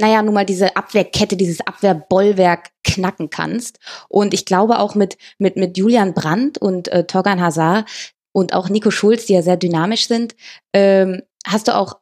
naja, 0.00 0.22
nun 0.22 0.34
mal 0.34 0.46
diese 0.46 0.76
Abwehrkette, 0.76 1.36
dieses 1.36 1.60
Abwehrbollwerk 1.60 2.70
knacken 2.84 3.30
kannst. 3.30 3.78
Und 4.08 4.34
ich 4.34 4.44
glaube 4.44 4.78
auch 4.78 4.94
mit, 4.94 5.18
mit, 5.38 5.56
mit 5.56 5.76
Julian 5.76 6.14
Brandt 6.14 6.58
und 6.58 6.88
äh, 6.88 7.04
Torgan 7.04 7.40
Hazard 7.40 7.88
und 8.32 8.54
auch 8.54 8.68
Nico 8.68 8.90
Schulz, 8.90 9.26
die 9.26 9.34
ja 9.34 9.42
sehr 9.42 9.56
dynamisch 9.56 10.08
sind, 10.08 10.34
ähm, 10.72 11.22
hast 11.46 11.68
du 11.68 11.76
auch 11.76 11.98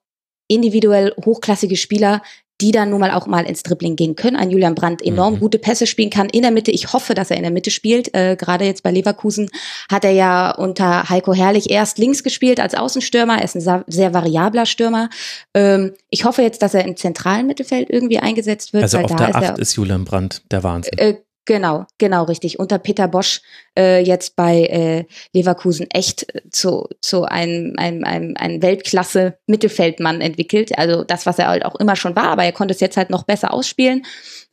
individuell 0.49 1.15
hochklassige 1.25 1.77
Spieler, 1.77 2.23
die 2.61 2.73
dann 2.73 2.91
nun 2.91 3.01
mal 3.01 3.11
auch 3.11 3.27
mal 3.27 3.45
ins 3.45 3.63
Dribbling 3.63 3.97
gehen 3.97 4.17
können. 4.17 4.37
Ein 4.37 4.51
Julian 4.51 4.75
Brandt 4.75 5.03
enorm 5.03 5.35
mhm. 5.35 5.41
gute 5.41 5.59
Pässe 5.59 5.87
spielen 5.87 6.11
kann 6.11 6.29
in 6.29 6.43
der 6.43 6.51
Mitte. 6.51 6.71
Ich 6.71 6.93
hoffe, 6.93 7.15
dass 7.15 7.31
er 7.31 7.37
in 7.37 7.43
der 7.43 7.53
Mitte 7.53 7.71
spielt. 7.71 8.15
Äh, 8.15 8.37
Gerade 8.37 8.65
jetzt 8.65 8.83
bei 8.83 8.91
Leverkusen 8.91 9.51
hat 9.91 10.05
er 10.05 10.13
ja 10.13 10.51
unter 10.51 11.09
Heiko 11.09 11.33
Herrlich 11.33 11.71
erst 11.71 11.99
links 11.99 12.23
gespielt 12.23 12.61
als 12.61 12.75
Außenstürmer. 12.75 13.39
Er 13.39 13.45
ist 13.45 13.57
ein 13.57 13.85
sehr 13.87 14.15
variabler 14.15 14.67
Stürmer. 14.67 15.09
Ähm, 15.55 15.93
ich 16.11 16.25
hoffe 16.25 16.43
jetzt, 16.43 16.63
dass 16.63 16.75
er 16.75 16.85
im 16.85 16.97
zentralen 16.97 17.47
Mittelfeld 17.47 17.91
irgendwie 17.91 18.19
eingesetzt 18.19 18.73
wird. 18.73 18.83
Also 18.83 18.99
auf 18.99 19.15
der 19.17 19.29
ist 19.29 19.35
Acht 19.35 19.59
ist 19.59 19.77
Julian 19.77 20.05
Brandt 20.05 20.43
der 20.51 20.63
Wahnsinn. 20.63 20.99
äh, 20.99 21.15
Genau, 21.47 21.87
genau, 21.99 22.25
richtig. 22.25 22.59
Unter 22.59 22.79
Peter 22.79 23.09
Bosch 23.09 23.41
äh, 23.77 24.03
jetzt 24.03 24.37
bei 24.37 24.63
äh, 24.65 25.05
Leverkusen 25.33 25.91
echt 25.91 26.27
zu, 26.51 26.87
zu 27.01 27.25
einem, 27.25 27.75
einem, 27.77 28.05
einem, 28.05 28.37
einem 28.37 28.63
Weltklasse-Mittelfeldmann 28.63 30.21
entwickelt. 30.21 30.79
Also 30.79 31.03
das, 31.03 31.27
was 31.27 31.39
er 31.39 31.49
halt 31.49 31.65
auch 31.65 31.77
immer 31.77 31.97
schon 31.97 32.15
war, 32.15 32.29
aber 32.29 32.45
er 32.45 32.53
konnte 32.53 32.75
es 32.75 32.81
jetzt 32.81 32.97
halt 32.97 33.11
noch 33.11 33.25
besser 33.25 33.53
ausspielen. 33.53 34.05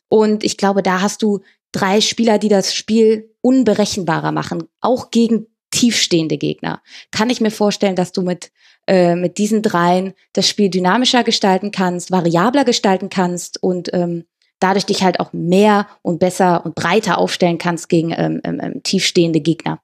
Und 0.09 0.43
ich 0.43 0.57
glaube, 0.57 0.81
da 0.81 1.01
hast 1.01 1.21
du 1.21 1.41
drei 1.71 2.01
Spieler, 2.01 2.39
die 2.39 2.49
das 2.49 2.73
Spiel 2.73 3.35
unberechenbarer 3.41 4.31
machen, 4.31 4.63
auch 4.81 5.11
gegen 5.11 5.47
tiefstehende 5.71 6.37
Gegner. 6.37 6.81
Kann 7.11 7.29
ich 7.29 7.41
mir 7.41 7.51
vorstellen, 7.51 7.95
dass 7.95 8.13
du 8.13 8.21
mit 8.21 8.51
äh, 8.87 9.15
mit 9.15 9.37
diesen 9.37 9.61
dreien 9.61 10.13
das 10.31 10.47
Spiel 10.47 10.69
dynamischer 10.69 11.25
gestalten 11.25 11.71
kannst, 11.71 12.09
variabler 12.09 12.63
gestalten 12.63 13.09
kannst 13.09 13.61
und 13.61 13.93
ähm, 13.93 14.25
dadurch 14.59 14.85
dich 14.85 15.03
halt 15.03 15.19
auch 15.19 15.33
mehr 15.33 15.87
und 16.01 16.19
besser 16.19 16.65
und 16.65 16.75
breiter 16.75 17.17
aufstellen 17.17 17.57
kannst 17.57 17.89
gegen 17.89 18.11
ähm, 18.11 18.41
ähm, 18.43 18.81
tiefstehende 18.83 19.41
Gegner. 19.41 19.79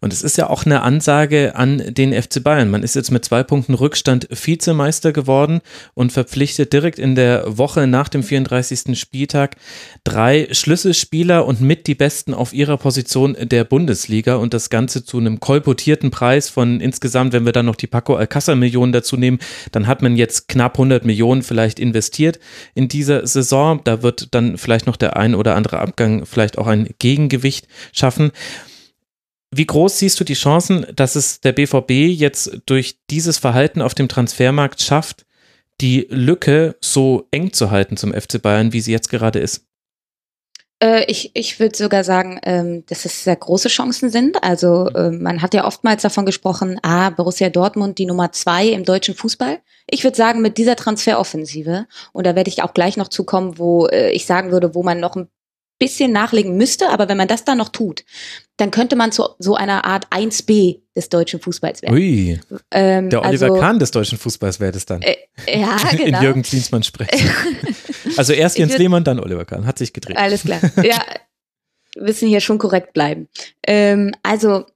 Und 0.00 0.12
es 0.12 0.22
ist 0.22 0.36
ja 0.36 0.48
auch 0.48 0.64
eine 0.64 0.82
Ansage 0.82 1.54
an 1.56 1.82
den 1.88 2.12
FC 2.12 2.42
Bayern. 2.42 2.70
Man 2.70 2.82
ist 2.82 2.94
jetzt 2.94 3.10
mit 3.10 3.24
zwei 3.24 3.42
Punkten 3.42 3.74
Rückstand 3.74 4.28
Vizemeister 4.30 5.12
geworden 5.12 5.60
und 5.94 6.12
verpflichtet 6.12 6.72
direkt 6.72 6.98
in 6.98 7.14
der 7.14 7.58
Woche 7.58 7.86
nach 7.86 8.08
dem 8.08 8.22
34. 8.22 8.98
Spieltag 8.98 9.56
drei 10.04 10.48
Schlüsselspieler 10.50 11.46
und 11.46 11.60
mit 11.60 11.86
die 11.86 11.94
Besten 11.94 12.34
auf 12.34 12.52
ihrer 12.52 12.76
Position 12.76 13.36
der 13.40 13.64
Bundesliga 13.64 14.36
und 14.36 14.54
das 14.54 14.70
Ganze 14.70 15.04
zu 15.04 15.18
einem 15.18 15.40
kolportierten 15.40 16.10
Preis 16.10 16.48
von 16.48 16.80
insgesamt, 16.80 17.32
wenn 17.32 17.44
wir 17.44 17.52
dann 17.52 17.66
noch 17.66 17.76
die 17.76 17.86
Paco 17.86 18.16
Alcázar 18.16 18.56
Millionen 18.56 18.92
dazu 18.92 19.16
nehmen, 19.16 19.38
dann 19.72 19.86
hat 19.86 20.02
man 20.02 20.16
jetzt 20.16 20.48
knapp 20.48 20.74
100 20.74 21.04
Millionen 21.04 21.42
vielleicht 21.42 21.78
investiert 21.78 22.38
in 22.74 22.88
dieser 22.88 23.26
Saison. 23.26 23.80
Da 23.84 24.02
wird 24.02 24.34
dann 24.34 24.58
vielleicht 24.58 24.86
noch 24.86 24.96
der 24.96 25.16
ein 25.16 25.34
oder 25.34 25.56
andere 25.56 25.80
Abgang 25.80 26.26
vielleicht 26.26 26.58
auch 26.58 26.66
ein 26.66 26.88
Gegengewicht 26.98 27.66
schaffen. 27.92 28.32
Wie 29.52 29.66
groß 29.66 29.98
siehst 29.98 30.20
du 30.20 30.24
die 30.24 30.34
Chancen, 30.34 30.86
dass 30.94 31.16
es 31.16 31.40
der 31.40 31.52
BVB 31.52 31.90
jetzt 31.90 32.62
durch 32.66 32.98
dieses 33.10 33.38
Verhalten 33.38 33.82
auf 33.82 33.94
dem 33.94 34.08
Transfermarkt 34.08 34.80
schafft, 34.80 35.26
die 35.80 36.06
Lücke 36.08 36.76
so 36.80 37.26
eng 37.32 37.52
zu 37.52 37.70
halten 37.70 37.96
zum 37.96 38.12
FC 38.12 38.40
Bayern, 38.40 38.72
wie 38.72 38.80
sie 38.80 38.92
jetzt 38.92 39.10
gerade 39.10 39.40
ist? 39.40 39.66
Äh, 40.82 41.04
ich 41.10 41.32
ich 41.34 41.58
würde 41.58 41.76
sogar 41.76 42.04
sagen, 42.04 42.40
ähm, 42.44 42.84
dass 42.86 43.04
es 43.04 43.24
sehr 43.24 43.36
große 43.36 43.68
Chancen 43.68 44.10
sind. 44.10 44.42
Also 44.42 44.88
äh, 44.88 45.10
man 45.10 45.42
hat 45.42 45.52
ja 45.52 45.66
oftmals 45.66 46.02
davon 46.02 46.26
gesprochen, 46.26 46.78
ah, 46.82 47.10
Borussia 47.10 47.50
Dortmund 47.50 47.98
die 47.98 48.06
Nummer 48.06 48.32
zwei 48.32 48.68
im 48.68 48.84
deutschen 48.84 49.14
Fußball. 49.14 49.58
Ich 49.88 50.04
würde 50.04 50.16
sagen, 50.16 50.40
mit 50.42 50.58
dieser 50.58 50.76
Transferoffensive, 50.76 51.86
und 52.12 52.26
da 52.26 52.34
werde 52.34 52.48
ich 52.48 52.62
auch 52.62 52.72
gleich 52.72 52.96
noch 52.96 53.08
zukommen, 53.08 53.58
wo 53.58 53.86
äh, 53.86 54.10
ich 54.12 54.26
sagen 54.26 54.52
würde, 54.52 54.74
wo 54.74 54.82
man 54.82 55.00
noch 55.00 55.16
ein 55.16 55.28
bisschen 55.80 56.12
nachlegen 56.12 56.56
müsste, 56.56 56.90
aber 56.90 57.08
wenn 57.08 57.16
man 57.16 57.26
das 57.26 57.44
dann 57.44 57.58
noch 57.58 57.70
tut, 57.70 58.04
dann 58.58 58.70
könnte 58.70 58.94
man 58.94 59.10
zu 59.10 59.30
so 59.38 59.56
einer 59.56 59.84
Art 59.84 60.06
1b 60.12 60.82
des 60.94 61.08
deutschen 61.08 61.40
Fußballs 61.40 61.82
werden. 61.82 61.94
Ui, 61.94 62.38
Ähm, 62.70 63.10
der 63.10 63.24
Oliver 63.24 63.46
also, 63.46 63.58
Kahn 63.58 63.78
des 63.80 63.90
deutschen 63.90 64.18
Fußballs 64.18 64.60
wäre 64.60 64.70
das 64.72 64.86
dann. 64.86 65.00
Äh, 65.02 65.16
ja, 65.48 65.76
In 65.92 65.98
genau. 65.98 66.20
Jürgen 66.22 66.42
Klinsmann 66.42 66.82
spricht. 66.82 67.10
also 68.16 68.32
erst 68.34 68.58
Jens 68.58 68.74
würd- 68.74 68.78
Lehmann, 68.78 69.02
dann 69.02 69.18
Oliver 69.18 69.44
Kahn. 69.46 69.66
Hat 69.66 69.78
sich 69.78 69.92
gedreht. 69.92 70.16
Alles 70.18 70.42
klar. 70.42 70.60
Ja, 70.84 71.02
müssen 71.96 72.28
hier 72.28 72.40
schon 72.40 72.58
korrekt 72.58 72.92
bleiben. 72.92 73.28
Ähm, 73.66 74.12
also, 74.22 74.66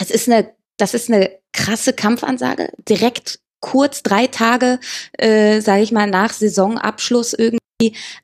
es 0.00 0.10
ist 0.10 0.28
eine, 0.28 0.50
das 0.78 0.94
ist 0.94 1.10
eine 1.10 1.30
krasse 1.52 1.92
Kampfansage. 1.92 2.70
Direkt 2.88 3.40
kurz 3.60 4.02
drei 4.02 4.26
Tage, 4.28 4.78
äh, 5.18 5.60
sage 5.60 5.82
ich 5.82 5.92
mal, 5.92 6.08
nach 6.08 6.32
Saisonabschluss 6.32 7.34
irgendwie. 7.34 7.58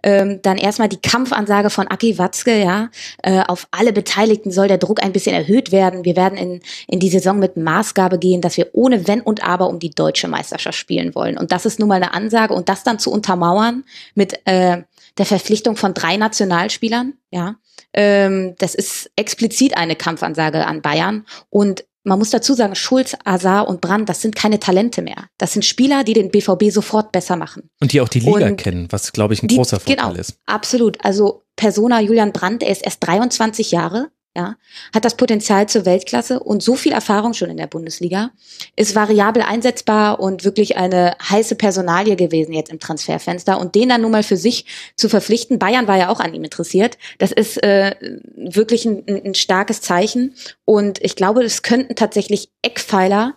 Ähm, 0.03 0.43
dann 0.43 0.57
erstmal 0.57 0.89
die 0.89 1.01
Kampfansage 1.01 1.71
von 1.71 1.87
Aki 1.87 2.19
Watzke, 2.19 2.61
ja. 2.61 2.91
Äh, 3.23 3.41
auf 3.43 3.69
alle 3.71 3.93
Beteiligten 3.93 4.51
soll 4.51 4.67
der 4.67 4.79
Druck 4.79 5.01
ein 5.01 5.13
bisschen 5.13 5.35
erhöht 5.35 5.71
werden. 5.71 6.05
Wir 6.05 6.17
werden 6.17 6.37
in, 6.37 6.61
in 6.89 6.99
die 6.99 7.09
Saison 7.09 7.39
mit 7.39 7.57
Maßgabe 7.57 8.19
gehen, 8.19 8.41
dass 8.41 8.57
wir 8.57 8.71
ohne 8.73 9.07
Wenn 9.07 9.21
und 9.21 9.45
Aber 9.45 9.69
um 9.69 9.79
die 9.79 9.91
deutsche 9.91 10.27
Meisterschaft 10.27 10.77
spielen 10.77 11.15
wollen. 11.15 11.39
Und 11.39 11.53
das 11.53 11.67
ist 11.67 11.79
nun 11.79 11.89
mal 11.89 11.97
eine 11.97 12.15
Ansage 12.15 12.53
und 12.53 12.69
das 12.69 12.83
dann 12.83 12.99
zu 12.99 13.13
untermauern 13.13 13.85
mit 14.17 14.41
äh, 14.45 14.83
der 15.19 15.27
Verpflichtung 15.27 15.77
von 15.77 15.95
drei 15.95 16.17
Nationalspielern, 16.17 17.15
ja. 17.31 17.55
Ähm, 17.93 18.57
das 18.59 18.75
ist 18.75 19.11
explizit 19.15 19.77
eine 19.77 19.95
Kampfansage 19.95 20.67
an 20.67 20.83
Bayern. 20.83 21.27
Und 21.49 21.85
man 22.05 22.19
muss 22.19 22.31
dazu 22.31 22.55
sagen, 22.55 22.75
Schulz, 22.75 23.17
Azar 23.25 23.67
und 23.67 23.81
Brand, 23.81 24.09
das 24.09 24.21
sind 24.23 24.37
keine 24.37 24.61
Talente 24.61 25.03
mehr. 25.03 25.27
Das 25.39 25.55
sind 25.55 25.65
Spieler, 25.65 26.05
die 26.05 26.13
den 26.13 26.31
BVB 26.31 26.71
sofort 26.71 27.13
besser 27.13 27.37
machen. 27.37 27.71
Und 27.81 27.93
die 27.93 28.01
auch 28.01 28.09
die 28.09 28.21
Liga 28.21 28.47
Und 28.47 28.57
kennen, 28.59 28.87
was, 28.91 29.13
glaube 29.13 29.35
ich, 29.35 29.43
ein 29.43 29.49
Die- 29.49 29.57
großer 29.57 29.81
Vorteil 29.81 29.97
genau, 30.09 30.21
ist. 30.21 30.39
Absolut. 30.47 31.03
Also 31.05 31.43
Persona 31.57 32.01
Julian 32.01 32.33
Brandt, 32.33 32.63
er 32.63 32.71
ist 32.71 32.85
erst 32.85 33.07
23 33.07 33.71
Jahre, 33.71 34.09
ja, 34.37 34.57
hat 34.93 35.05
das 35.05 35.17
Potenzial 35.17 35.69
zur 35.69 35.87
Weltklasse 35.87 36.41
und 36.41 36.63
so 36.63 36.75
viel 36.75 36.93
Erfahrung 36.93 37.35
schon 37.35 37.51
in 37.51 37.57
der 37.57 37.69
Bundesliga, 37.69 38.33
ist 38.75 38.95
variabel 38.95 39.43
einsetzbar 39.43 40.19
und 40.19 40.45
wirklich 40.45 40.77
eine 40.77 41.17
heiße 41.23 41.55
Personalie 41.55 42.17
gewesen 42.17 42.53
jetzt 42.53 42.71
im 42.71 42.81
Transferfenster 42.81 43.61
und 43.61 43.75
den 43.75 43.91
dann 43.91 44.03
nun 44.03 44.11
mal 44.11 44.25
für 44.25 44.37
sich 44.37 44.67
zu 44.97 45.09
verpflichten. 45.09 45.59
Bayern 45.59 45.87
war 45.87 45.99
ja 45.99 46.09
auch 46.09 46.21
an 46.21 46.35
ihm 46.35 46.43
interessiert. 46.43 46.99
Das 47.19 47.31
ist 47.31 47.63
äh, 47.63 47.95
wirklich 48.37 48.85
ein, 48.87 49.05
ein 49.07 49.35
starkes 49.35 49.81
Zeichen 49.81 50.35
und 50.65 51.03
ich 51.03 51.15
glaube, 51.15 51.45
es 51.45 51.63
könnten 51.63 51.95
tatsächlich 51.95 52.51
Eckpfeiler 52.63 53.37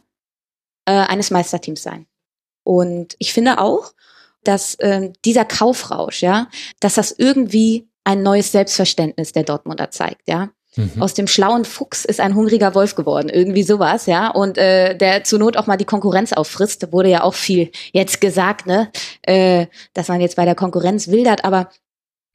äh, 0.86 0.91
eines 0.94 1.30
Meisterteams 1.30 1.84
sein. 1.84 2.07
Und 2.64 3.15
ich 3.19 3.34
finde 3.34 3.60
auch, 3.60 3.94
dass 4.44 4.78
ähm, 4.80 5.14
dieser 5.26 5.45
Kaufrausch, 5.45 6.22
ja, 6.22 6.49
dass 6.80 6.95
das 6.95 7.11
irgendwie 7.11 7.88
ein 8.03 8.24
neues 8.24 8.52
Selbstverständnis 8.52 9.34
der 9.34 9.44
Dortmunder 9.44 9.91
zeigt, 9.91 10.28
ja. 10.28 10.49
Mhm. 10.78 11.02
Aus 11.02 11.14
dem 11.14 11.28
schlauen 11.28 11.66
Fuchs 11.66 12.06
ist 12.06 12.20
ein 12.20 12.36
hungriger 12.36 12.76
Wolf 12.76 12.95
geworden, 12.95 13.30
irgendwie 13.30 13.64
sowas, 13.64 14.06
ja. 14.06 14.30
Und 14.30 14.58
äh, 14.58 14.95
der 14.95 15.24
zur 15.24 15.40
Not 15.40 15.58
auch 15.58 15.68
mal 15.68 15.78
die 15.78 15.86
Konkurrenz 15.86 16.34
auffrisst, 16.34 16.91
wurde 16.91 17.10
ja 17.10 17.24
auch 17.24 17.34
viel 17.34 17.72
jetzt 17.91 18.22
gesagt, 18.22 18.68
ne, 18.68 18.91
äh, 19.24 19.68
dass 19.94 20.08
man 20.08 20.22
jetzt 20.22 20.36
bei 20.36 20.45
der 20.45 20.56
Konkurrenz 20.56 21.10
wildert, 21.10 21.44
aber 21.44 21.70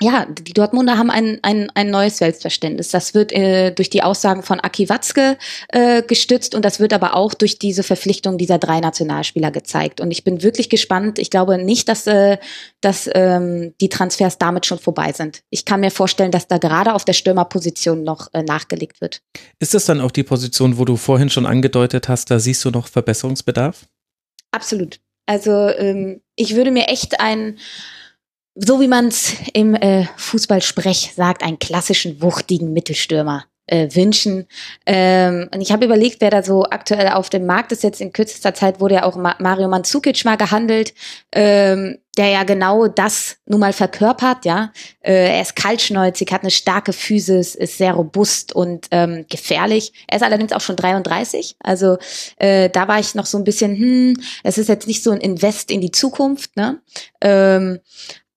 ja, 0.01 0.27
die 0.27 0.52
Dortmunder 0.52 0.98
haben 0.98 1.10
ein, 1.10 1.39
ein, 1.43 1.70
ein 1.74 1.90
neues 1.90 2.19
Selbstverständnis. 2.19 2.89
Das 2.89 3.14
wird 3.14 3.32
äh, 3.32 3.73
durch 3.73 3.90
die 3.90 4.02
Aussagen 4.02 4.43
von 4.43 4.59
Aki 4.59 4.89
Watzke 4.89 5.39
äh, 5.69 6.02
gestützt 6.02 6.55
und 6.55 6.64
das 6.64 6.81
wird 6.81 6.93
aber 6.93 7.14
auch 7.14 7.35
durch 7.35 7.59
diese 7.59 7.82
Verpflichtung 7.82 8.39
dieser 8.39 8.59
drei 8.59 8.81
Nationalspieler 8.81 9.51
gezeigt. 9.51 10.01
Und 10.01 10.10
ich 10.10 10.24
bin 10.24 10.43
wirklich 10.43 10.69
gespannt. 10.69 11.19
Ich 11.19 11.31
glaube 11.31 11.59
nicht, 11.59 11.89
dass, 11.89 12.06
äh, 12.06 12.39
dass 12.81 13.09
ähm, 13.14 13.74
die 13.81 13.89
Transfers 13.89 14.39
damit 14.39 14.66
schon 14.66 14.78
vorbei 14.78 15.12
sind. 15.12 15.43
Ich 15.51 15.64
kann 15.64 15.81
mir 15.81 15.90
vorstellen, 15.90 16.32
dass 16.32 16.48
da 16.48 16.59
gerade 16.59 16.94
auf 16.94 17.05
der 17.05 17.12
Stürmerposition 17.12 18.02
noch 18.02 18.28
äh, 18.32 18.43
nachgelegt 18.43 19.01
wird. 19.01 19.23
Ist 19.60 19.74
das 19.74 19.85
dann 19.85 20.01
auch 20.01 20.10
die 20.10 20.24
Position, 20.24 20.78
wo 20.78 20.85
du 20.85 20.97
vorhin 20.97 21.31
schon 21.31 21.47
angedeutet 21.47 22.09
hast, 22.09 22.31
da 22.31 22.40
siehst 22.40 22.64
du 22.64 22.70
noch 22.70 22.89
Verbesserungsbedarf? 22.89 23.86
Absolut. 24.51 25.01
Also 25.27 25.52
ähm, 25.52 26.20
ich 26.35 26.56
würde 26.56 26.73
mir 26.73 26.89
echt 26.89 27.20
ein 27.20 27.59
so 28.55 28.81
wie 28.81 28.89
man 28.89 29.09
es 29.09 29.35
im 29.55 29.74
äh, 29.74 30.07
Fußballsprech 30.16 31.12
sagt, 31.15 31.43
einen 31.43 31.59
klassischen, 31.59 32.20
wuchtigen 32.20 32.73
Mittelstürmer 32.73 33.45
äh, 33.66 33.89
wünschen. 33.95 34.47
Ähm, 34.87 35.49
und 35.53 35.61
ich 35.61 35.73
habe 35.73 35.85
überlegt, 35.85 36.20
wer 36.20 36.31
da 36.31 36.43
so 36.43 36.65
aktuell 36.65 37.09
auf 37.09 37.31
dem 37.31 37.47
Markt 37.47 37.73
ist. 37.73 37.83
Jetzt 37.83 38.01
in 38.01 38.12
kürzester 38.12 38.55
Zeit 38.55 38.81
wurde 38.81 38.97
ja 38.97 39.05
auch 39.05 39.16
Ma 39.16 39.37
Mario 39.39 39.69
Mandzukic 39.69 40.24
mal 40.24 40.37
gehandelt, 40.37 40.93
ähm, 41.33 41.99
der 42.19 42.29
ja 42.29 42.43
genau 42.43 42.89
das 42.89 43.37
nun 43.47 43.61
mal 43.61 43.73
verkörpert. 43.73 44.45
Ja, 44.45 44.73
äh, 45.01 45.37
Er 45.37 45.41
ist 45.41 45.57
kaltschnäuzig, 45.57 46.33
hat 46.33 46.43
eine 46.43 46.51
starke 46.51 46.93
Physis, 46.93 47.55
ist 47.55 47.79
sehr 47.79 47.95
robust 47.95 48.53
und 48.53 48.89
ähm, 48.91 49.24
gefährlich. 49.31 49.93
Er 50.09 50.16
ist 50.16 50.23
allerdings 50.23 50.53
auch 50.53 50.61
schon 50.61 50.77
33. 50.77 51.57
Also 51.61 51.99
äh, 52.37 52.69
da 52.69 52.89
war 52.89 52.99
ich 52.99 53.15
noch 53.15 53.27
so 53.27 53.39
ein 53.39 53.45
bisschen, 53.45 53.77
hm, 53.77 54.23
es 54.43 54.59
ist 54.59 54.69
jetzt 54.69 54.89
nicht 54.89 55.03
so 55.03 55.12
ein 55.12 55.20
Invest 55.20 55.70
in 55.70 55.81
die 55.81 55.93
Zukunft. 55.93 56.57
Ne? 56.57 56.81
Ähm, 57.23 57.79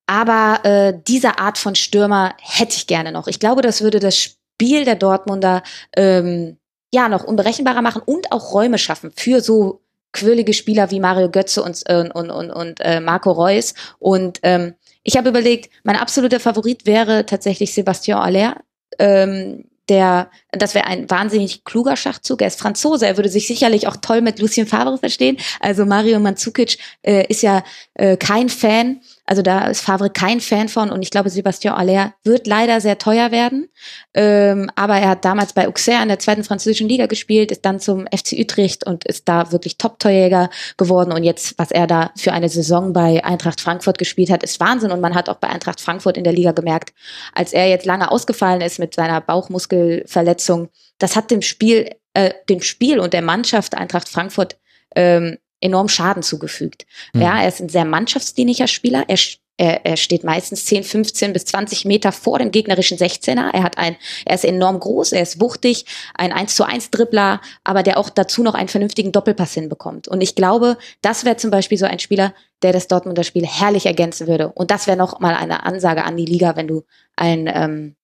aber 0.07 0.60
äh, 0.64 0.94
diese 1.07 1.40
Art 1.40 1.57
von 1.57 1.76
Stürmer 1.76 2.36
hätte 2.40 2.76
ich 2.76 2.88
gerne 2.88 3.11
noch. 3.11 3.27
Ich 3.27 3.40
glaube, 3.40 3.61
das 3.61 3.82
würde 3.82 3.99
das 3.99 4.18
Spiel 4.18 4.86
der 4.86 4.95
Dortmunder 4.95 5.64
ähm, 5.95 6.57
ja 6.94 7.10
noch 7.10 7.23
unberechenbarer 7.23 7.82
machen 7.82 8.02
und 8.06 8.32
auch 8.32 8.53
Räume 8.53 8.77
schaffen 8.77 9.11
für 9.15 9.41
so 9.41 9.82
quirlige 10.14 10.53
Spieler 10.53 10.91
wie 10.91 10.99
Mario 10.99 11.30
Götze 11.30 11.61
und, 11.61 11.84
und, 11.90 12.11
und, 12.11 12.32
und, 12.32 12.52
und 12.52 12.80
äh, 12.82 13.02
Marco 13.02 13.32
Reus. 13.32 13.73
Und 13.99 14.40
ähm, 14.44 14.76
ich 15.03 15.18
habe 15.18 15.30
überlegt, 15.30 15.69
mein 15.84 15.98
absoluter 15.98 16.40
Favorit 16.40 16.86
wäre 16.86 17.26
tatsächlich 17.26 17.73
Sebastian 17.73 18.19
Aller. 18.19 18.56
Ähm, 18.98 19.65
der, 19.90 20.32
das 20.52 20.73
wäre 20.73 20.88
ein 20.88 21.10
wahnsinnig 21.10 21.64
kluger 21.64 21.95
Schachzug. 21.95 22.41
Er 22.41 22.48
ist 22.48 22.60
Franzose, 22.60 23.06
er 23.06 23.18
würde 23.18 23.30
sich 23.30 23.45
sicherlich 23.45 23.88
auch 23.88 23.98
toll 23.98 24.22
mit 24.22 24.40
Lucien 24.40 24.65
Favre 24.65 24.98
verstehen. 24.98 25.38
Also 25.60 25.86
Mario 25.86 26.19
Mandzukic 26.19 26.80
äh, 27.03 27.27
ist 27.27 27.44
ja 27.44 27.64
äh, 27.94 28.18
kein 28.18 28.49
Fan 28.49 29.02
also 29.26 29.41
da 29.41 29.68
ist 29.68 29.81
Favre 29.81 30.10
kein 30.10 30.39
Fan 30.39 30.69
von 30.69 30.91
und 30.91 31.02
ich 31.02 31.10
glaube, 31.10 31.30
Sebastian 31.30 31.73
Aller 31.73 32.14
wird 32.23 32.45
leider 32.45 32.80
sehr 32.80 32.99
teuer 32.99 33.31
werden. 33.31 33.69
Ähm, 34.14 34.69
aber 34.76 34.97
er 34.97 35.10
hat 35.10 35.26
damals 35.26 35.53
bei 35.53 35.68
Auxerre 35.68 36.03
in 36.03 36.10
der 36.10 36.19
zweiten 36.19 36.43
französischen 36.43 36.88
Liga 36.88 37.07
gespielt, 37.07 37.52
ist 37.52 37.65
dann 37.65 37.80
zum 37.80 38.06
FC 38.07 38.34
Utrecht 38.34 38.85
und 38.85 39.03
ist 39.06 39.27
da 39.27 39.52
wirklich 39.52 39.77
Top-Torjäger 39.77 40.49
geworden. 40.77 41.11
Und 41.11 41.23
jetzt, 41.23 41.57
was 41.57 41.72
er 41.72 41.88
da 41.88 42.11
für 42.15 42.34
eine 42.34 42.49
Saison 42.49 42.93
bei 42.93 43.23
Eintracht 43.23 43.61
Frankfurt 43.61 43.97
gespielt 43.97 44.30
hat, 44.30 44.43
ist 44.43 44.60
Wahnsinn. 44.60 44.91
Und 44.91 45.02
man 45.02 45.15
hat 45.15 45.27
auch 45.27 45.38
bei 45.38 45.49
Eintracht 45.49 45.81
Frankfurt 45.81 46.18
in 46.18 46.23
der 46.23 46.34
Liga 46.34 46.52
gemerkt, 46.52 46.93
als 47.34 47.52
er 47.52 47.68
jetzt 47.68 47.85
lange 47.85 48.11
ausgefallen 48.11 48.61
ist 48.61 48.77
mit 48.77 48.93
seiner 48.93 49.22
Bauchmuskelverletzung, 49.22 50.69
das 50.99 51.15
hat 51.15 51.31
dem 51.31 51.41
Spiel, 51.41 51.89
äh, 52.14 52.31
dem 52.47 52.61
Spiel 52.61 52.99
und 52.99 53.14
der 53.14 53.22
Mannschaft 53.23 53.76
Eintracht 53.76 54.07
Frankfurt 54.07 54.57
ähm, 54.95 55.38
enorm 55.66 55.90
Schaden 55.90 56.24
zugefügt. 56.24 56.86
Mhm. 57.14 57.22
Ja, 57.22 57.42
er 57.42 57.48
ist 57.48 57.60
ein 57.60 57.70
sehr 57.70 57.86
mannschaftsdienlicher 57.86 58.68
Spieler. 58.68 59.06
Er, 59.08 59.18
er, 59.58 59.86
er 59.86 59.98
steht 59.98 60.24
meistens 60.24 60.66
10, 60.66 60.84
15 60.84 61.34
bis 61.34 61.46
20 61.46 61.86
Meter 61.86 62.12
vor 62.12 62.40
dem 62.40 62.52
gegnerischen 62.52 62.98
16er. 62.98 63.52
Er 63.52 63.64
hat 63.64 63.78
ein, 63.78 63.96
er 64.26 64.36
ist 64.36 64.46
enorm 64.46 64.80
groß, 64.80 65.14
er 65.14 65.22
ist 65.22 65.42
wuchtig, 65.42 65.86
ein 66.14 66.32
1 66.32 66.56
zu 66.56 66.64
1 66.64 66.92
Dribbler, 66.92 67.42
aber 67.64 67.84
der 67.84 67.98
auch 67.98 68.10
dazu 68.10 68.44
noch 68.44 68.54
einen 68.54 68.70
vernünftigen 68.70 69.12
Doppelpass 69.12 69.54
hinbekommt. 69.54 70.08
Und 70.08 70.22
ich 70.22 70.36
glaube, 70.36 70.78
das 71.02 71.26
wäre 71.26 71.38
zum 71.38 71.52
Beispiel 71.52 71.78
so 71.78 71.86
ein 71.86 72.00
Spieler, 72.00 72.34
der 72.62 72.74
das 72.74 72.88
Dortmunder 72.88 73.24
Spiel 73.24 73.46
herrlich 73.46 73.86
ergänzen 73.86 74.28
würde. 74.28 74.50
Und 74.50 74.72
das 74.72 74.88
wäre 74.88 74.98
noch 74.98 75.20
mal 75.20 75.36
eine 75.36 75.66
Ansage 75.66 76.04
an 76.04 76.16
die 76.16 76.26
Liga, 76.26 76.56
wenn 76.56 76.68
du 76.68 76.84
einen 77.16 77.48
ähm, 77.48 77.96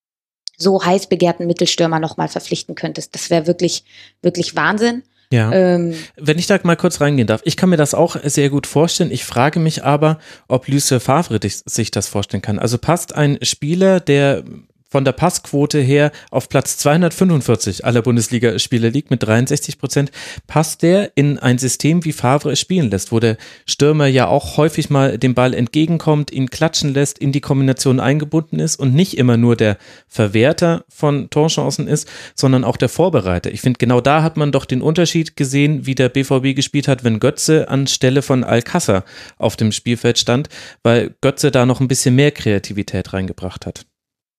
so 0.57 0.83
heiß 0.83 1.07
begehrten 1.07 1.47
Mittelstürmer 1.47 1.99
noch 1.99 2.17
mal 2.17 2.27
verpflichten 2.27 2.75
könntest. 2.75 3.13
Das 3.15 3.29
wäre 3.29 3.47
wirklich, 3.47 3.83
wirklich 4.21 4.55
Wahnsinn. 4.55 5.03
Ja. 5.31 5.51
Ähm, 5.51 5.95
Wenn 6.17 6.37
ich 6.37 6.47
da 6.47 6.59
mal 6.63 6.75
kurz 6.75 6.99
reingehen 7.01 7.27
darf, 7.27 7.41
ich 7.45 7.57
kann 7.57 7.69
mir 7.69 7.77
das 7.77 7.93
auch 7.93 8.17
sehr 8.23 8.49
gut 8.49 8.67
vorstellen. 8.67 9.11
Ich 9.11 9.23
frage 9.23 9.59
mich 9.59 9.83
aber, 9.83 10.19
ob 10.47 10.67
Lucien 10.67 10.99
Favre 10.99 11.39
sich 11.43 11.89
das 11.89 12.07
vorstellen 12.07 12.41
kann. 12.41 12.59
Also 12.59 12.77
passt 12.77 13.15
ein 13.15 13.39
Spieler, 13.41 13.99
der 13.99 14.43
von 14.91 15.05
der 15.05 15.13
Passquote 15.13 15.79
her 15.79 16.11
auf 16.31 16.49
Platz 16.49 16.77
245 16.77 17.85
aller 17.85 18.01
Bundesligaspiele 18.01 18.89
liegt 18.89 19.09
mit 19.09 19.23
63 19.23 19.79
Prozent, 19.79 20.11
passt 20.47 20.83
der 20.83 21.13
in 21.15 21.39
ein 21.39 21.57
System, 21.57 22.03
wie 22.03 22.11
Favre 22.11 22.51
es 22.51 22.59
spielen 22.59 22.91
lässt, 22.91 23.13
wo 23.13 23.19
der 23.19 23.37
Stürmer 23.65 24.07
ja 24.07 24.27
auch 24.27 24.57
häufig 24.57 24.89
mal 24.89 25.17
dem 25.17 25.33
Ball 25.33 25.53
entgegenkommt, 25.53 26.31
ihn 26.31 26.49
klatschen 26.49 26.93
lässt, 26.93 27.17
in 27.19 27.31
die 27.31 27.39
Kombination 27.39 28.01
eingebunden 28.01 28.59
ist 28.59 28.75
und 28.75 28.93
nicht 28.93 29.17
immer 29.17 29.37
nur 29.37 29.55
der 29.55 29.77
Verwerter 30.07 30.83
von 30.89 31.29
Torchancen 31.29 31.87
ist, 31.87 32.09
sondern 32.35 32.65
auch 32.65 32.75
der 32.75 32.89
Vorbereiter. 32.89 33.51
Ich 33.51 33.61
finde, 33.61 33.77
genau 33.77 34.01
da 34.01 34.21
hat 34.23 34.35
man 34.35 34.51
doch 34.51 34.65
den 34.65 34.81
Unterschied 34.81 35.37
gesehen, 35.37 35.85
wie 35.85 35.95
der 35.95 36.09
BVB 36.09 36.53
gespielt 36.53 36.89
hat, 36.89 37.05
wenn 37.05 37.21
Götze 37.21 37.69
anstelle 37.69 38.21
von 38.21 38.43
Alcázar 38.43 39.03
auf 39.37 39.55
dem 39.55 39.71
Spielfeld 39.71 40.19
stand, 40.19 40.49
weil 40.83 41.15
Götze 41.21 41.49
da 41.49 41.65
noch 41.65 41.79
ein 41.79 41.87
bisschen 41.87 42.15
mehr 42.15 42.31
Kreativität 42.31 43.13
reingebracht 43.13 43.65
hat. 43.65 43.85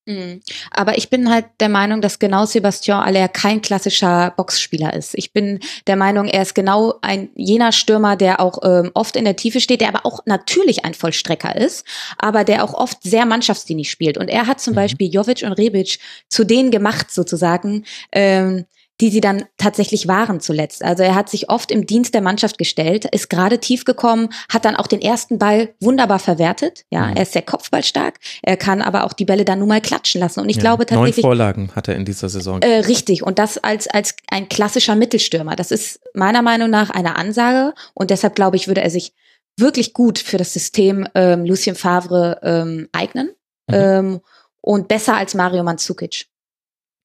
Mhm. 0.04 0.40
Aber 0.72 0.98
ich 0.98 1.10
bin 1.10 1.30
halt 1.30 1.46
der 1.60 1.68
Meinung, 1.68 2.00
dass 2.00 2.18
genau 2.18 2.44
Sebastian 2.44 3.02
Aller 3.02 3.28
kein 3.28 3.62
klassischer 3.62 4.32
Boxspieler 4.36 4.94
ist. 4.94 5.14
Ich 5.14 5.32
bin 5.32 5.60
der 5.86 5.94
Meinung, 5.96 6.26
er 6.26 6.42
ist 6.42 6.54
genau 6.54 6.94
ein 7.02 7.30
jener 7.36 7.70
Stürmer, 7.70 8.16
der 8.16 8.40
auch 8.40 8.58
ähm, 8.64 8.90
oft 8.94 9.14
in 9.14 9.24
der 9.24 9.36
Tiefe 9.36 9.60
steht, 9.60 9.80
der 9.80 9.88
aber 9.88 10.04
auch 10.04 10.20
natürlich 10.26 10.84
ein 10.84 10.94
Vollstrecker 10.94 11.54
ist, 11.54 11.86
aber 12.18 12.42
der 12.42 12.64
auch 12.64 12.74
oft 12.74 13.02
sehr 13.02 13.26
mannschaftsdienlich 13.26 13.90
spielt. 13.90 14.18
Und 14.18 14.28
er 14.28 14.48
hat 14.48 14.60
zum 14.60 14.72
mhm. 14.72 14.76
Beispiel 14.76 15.12
Jovic 15.12 15.42
und 15.42 15.52
Rebic 15.52 16.00
zu 16.28 16.44
denen 16.44 16.72
gemacht, 16.72 17.12
sozusagen, 17.12 17.84
ähm, 18.10 18.66
die 19.02 19.10
sie 19.10 19.20
dann 19.20 19.46
tatsächlich 19.58 20.06
waren 20.06 20.38
zuletzt. 20.38 20.84
Also 20.84 21.02
er 21.02 21.16
hat 21.16 21.28
sich 21.28 21.50
oft 21.50 21.72
im 21.72 21.86
Dienst 21.86 22.14
der 22.14 22.20
Mannschaft 22.20 22.56
gestellt, 22.56 23.04
ist 23.06 23.28
gerade 23.28 23.58
tief 23.58 23.84
gekommen, 23.84 24.28
hat 24.48 24.64
dann 24.64 24.76
auch 24.76 24.86
den 24.86 25.02
ersten 25.02 25.40
Ball 25.40 25.74
wunderbar 25.80 26.20
verwertet. 26.20 26.84
Ja, 26.90 27.08
mhm. 27.08 27.16
er 27.16 27.22
ist 27.24 27.32
sehr 27.32 27.42
kopfballstark, 27.42 28.20
er 28.42 28.56
kann 28.56 28.80
aber 28.80 29.02
auch 29.02 29.12
die 29.12 29.24
Bälle 29.24 29.44
dann 29.44 29.58
nun 29.58 29.66
mal 29.66 29.80
klatschen 29.80 30.20
lassen. 30.20 30.38
Und 30.38 30.48
ich 30.48 30.56
ja, 30.56 30.62
glaube 30.62 30.86
tatsächlich. 30.86 31.16
Neun 31.16 31.30
Vorlagen 31.30 31.74
hat 31.74 31.88
er 31.88 31.96
in 31.96 32.04
dieser 32.04 32.28
Saison. 32.28 32.62
Äh, 32.62 32.78
richtig. 32.86 33.24
Und 33.24 33.40
das 33.40 33.58
als, 33.58 33.88
als 33.88 34.14
ein 34.28 34.48
klassischer 34.48 34.94
Mittelstürmer. 34.94 35.56
Das 35.56 35.72
ist 35.72 35.98
meiner 36.14 36.42
Meinung 36.42 36.70
nach 36.70 36.90
eine 36.90 37.16
Ansage. 37.16 37.74
Und 37.94 38.10
deshalb 38.10 38.36
glaube 38.36 38.54
ich, 38.54 38.68
würde 38.68 38.82
er 38.82 38.90
sich 38.90 39.14
wirklich 39.58 39.94
gut 39.94 40.20
für 40.20 40.38
das 40.38 40.52
System 40.52 41.08
ähm, 41.16 41.44
Lucien 41.44 41.74
Favre 41.74 42.38
ähm, 42.44 42.88
eignen. 42.92 43.32
Mhm. 43.66 43.74
Ähm, 43.74 44.20
und 44.60 44.86
besser 44.86 45.16
als 45.16 45.34
Mario 45.34 45.64
Mandzukic. 45.64 46.26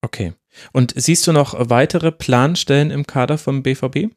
Okay. 0.03 0.33
Und 0.73 0.93
siehst 0.95 1.25
du 1.27 1.31
noch 1.31 1.69
weitere 1.69 2.11
Planstellen 2.11 2.91
im 2.91 3.05
Kader 3.05 3.37
vom 3.37 3.63
BVB? 3.63 4.09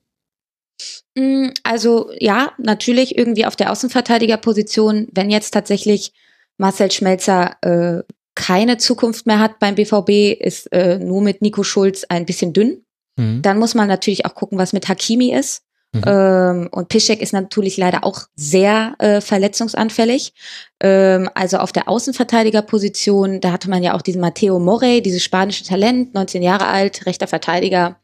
Mm, 1.15 1.49
also 1.63 2.11
ja, 2.19 2.53
natürlich 2.59 3.17
irgendwie 3.17 3.47
auf 3.47 3.57
der 3.57 3.71
Außenverteidigerposition, 3.73 5.09
wenn 5.13 5.31
jetzt 5.31 5.51
tatsächlich 5.51 6.13
Marcel 6.59 6.91
Schmelzer 6.91 7.57
äh, 7.63 8.03
keine 8.35 8.79
Zukunft 8.79 9.27
mehr 9.27 9.39
hat 9.39 9.59
beim 9.59 9.75
BVB, 9.75 10.41
ist 10.41 10.73
äh, 10.73 10.99
nur 10.99 11.21
mit 11.23 11.43
Nico 11.43 11.63
Schulz 11.63 12.05
ein 12.09 12.27
bisschen 12.27 12.53
dünn. 12.53 12.85
Mhm. 13.17 13.43
Dann 13.43 13.59
muss 13.59 13.75
man 13.75 13.89
natürlich 13.89 14.25
auch 14.25 14.35
gucken, 14.35 14.59
was 14.59 14.73
mit 14.73 14.89
Hakimi 14.89 15.35
ist. 15.35 15.63
Mhm. 15.93 16.03
Ähm, 16.07 16.69
und 16.71 16.89
Piszek 16.89 17.21
ist 17.21 17.33
natürlich 17.33 17.77
leider 17.77 18.05
auch 18.05 18.23
sehr 18.37 18.95
äh, 18.99 19.21
verletzungsanfällig. 19.21 20.33
Ähm, 20.81 21.29
also 21.35 21.59
auf 21.59 21.73
der 21.73 21.89
Außenverteidigerposition, 21.89 23.41
da 23.41 23.51
hatte 23.53 23.69
man 23.69 23.83
ja 23.83 23.95
auch 23.95 24.03
diesen 24.03 24.21
Matteo 24.21 24.59
Morey, 24.61 25.03
dieses 25.03 25.25
spanische 25.25 25.65
Talent, 25.65 26.15
19 26.15 26.43
Jahre 26.43 26.67
alt, 26.67 27.07
rechter 27.07 27.27
Verteidiger, 27.27 27.97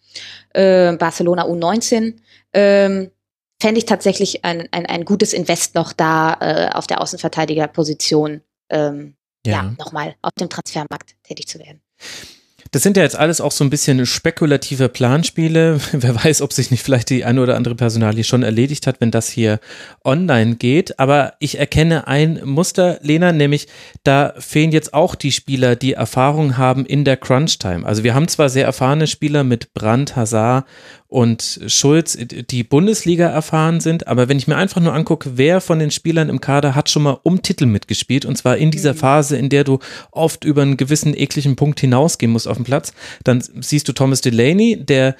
äh, 0.50 0.92
Barcelona 0.96 1.46
U19. 1.46 2.14
Ähm, 2.52 3.10
Fände 3.58 3.78
ich 3.78 3.86
tatsächlich 3.86 4.44
ein, 4.44 4.68
ein, 4.70 4.84
ein 4.84 5.06
gutes 5.06 5.32
Invest 5.32 5.76
noch 5.76 5.94
da 5.94 6.36
äh, 6.40 6.68
auf 6.74 6.86
der 6.86 7.00
Außenverteidigerposition, 7.00 8.42
ähm, 8.68 9.16
ja, 9.46 9.52
ja 9.52 9.74
nochmal 9.78 10.14
auf 10.20 10.32
dem 10.38 10.50
Transfermarkt 10.50 11.14
tätig 11.22 11.48
zu 11.48 11.58
werden. 11.58 11.80
Das 12.70 12.82
sind 12.82 12.96
ja 12.96 13.02
jetzt 13.02 13.16
alles 13.16 13.40
auch 13.40 13.52
so 13.52 13.64
ein 13.64 13.70
bisschen 13.70 14.04
spekulative 14.06 14.88
Planspiele. 14.88 15.78
Wer 15.92 16.24
weiß, 16.24 16.42
ob 16.42 16.52
sich 16.52 16.70
nicht 16.70 16.82
vielleicht 16.82 17.10
die 17.10 17.24
eine 17.24 17.40
oder 17.40 17.56
andere 17.56 17.74
Personalie 17.74 18.24
schon 18.24 18.42
erledigt 18.42 18.86
hat, 18.86 19.00
wenn 19.00 19.10
das 19.10 19.28
hier 19.28 19.60
online 20.04 20.56
geht. 20.56 20.98
Aber 20.98 21.34
ich 21.38 21.58
erkenne 21.58 22.06
ein 22.06 22.40
Muster, 22.44 22.98
Lena, 23.02 23.32
nämlich 23.32 23.68
da 24.04 24.34
fehlen 24.38 24.72
jetzt 24.72 24.94
auch 24.94 25.14
die 25.14 25.32
Spieler, 25.32 25.76
die 25.76 25.94
Erfahrung 25.94 26.56
haben 26.56 26.86
in 26.86 27.04
der 27.04 27.16
Crunch-Time. 27.16 27.86
Also 27.86 28.02
wir 28.04 28.14
haben 28.14 28.28
zwar 28.28 28.48
sehr 28.48 28.64
erfahrene 28.64 29.06
Spieler 29.06 29.44
mit 29.44 29.74
Brandt, 29.74 30.16
Hazard 30.16 30.64
und 31.08 31.60
Schulz, 31.68 32.18
die 32.18 32.64
Bundesliga 32.64 33.28
erfahren 33.28 33.80
sind. 33.80 34.08
Aber 34.08 34.28
wenn 34.28 34.38
ich 34.38 34.48
mir 34.48 34.56
einfach 34.56 34.80
nur 34.80 34.92
angucke, 34.92 35.32
wer 35.36 35.60
von 35.60 35.78
den 35.78 35.90
Spielern 35.90 36.28
im 36.28 36.40
Kader 36.40 36.74
hat 36.74 36.90
schon 36.90 37.04
mal 37.04 37.18
um 37.22 37.42
Titel 37.42 37.66
mitgespielt 37.66 38.24
und 38.24 38.36
zwar 38.36 38.56
in 38.56 38.70
dieser 38.70 38.94
mhm. 38.94 38.98
Phase, 38.98 39.36
in 39.36 39.48
der 39.48 39.64
du 39.64 39.78
oft 40.10 40.44
über 40.44 40.62
einen 40.62 40.76
gewissen 40.76 41.16
ekligen 41.16 41.56
Punkt 41.56 41.80
hinausgehen 41.80 42.32
musst 42.32 42.48
auf 42.48 42.56
dem 42.56 42.64
Platz, 42.64 42.92
dann 43.24 43.42
siehst 43.60 43.88
du 43.88 43.92
Thomas 43.92 44.20
Delaney, 44.20 44.84
der 44.84 45.16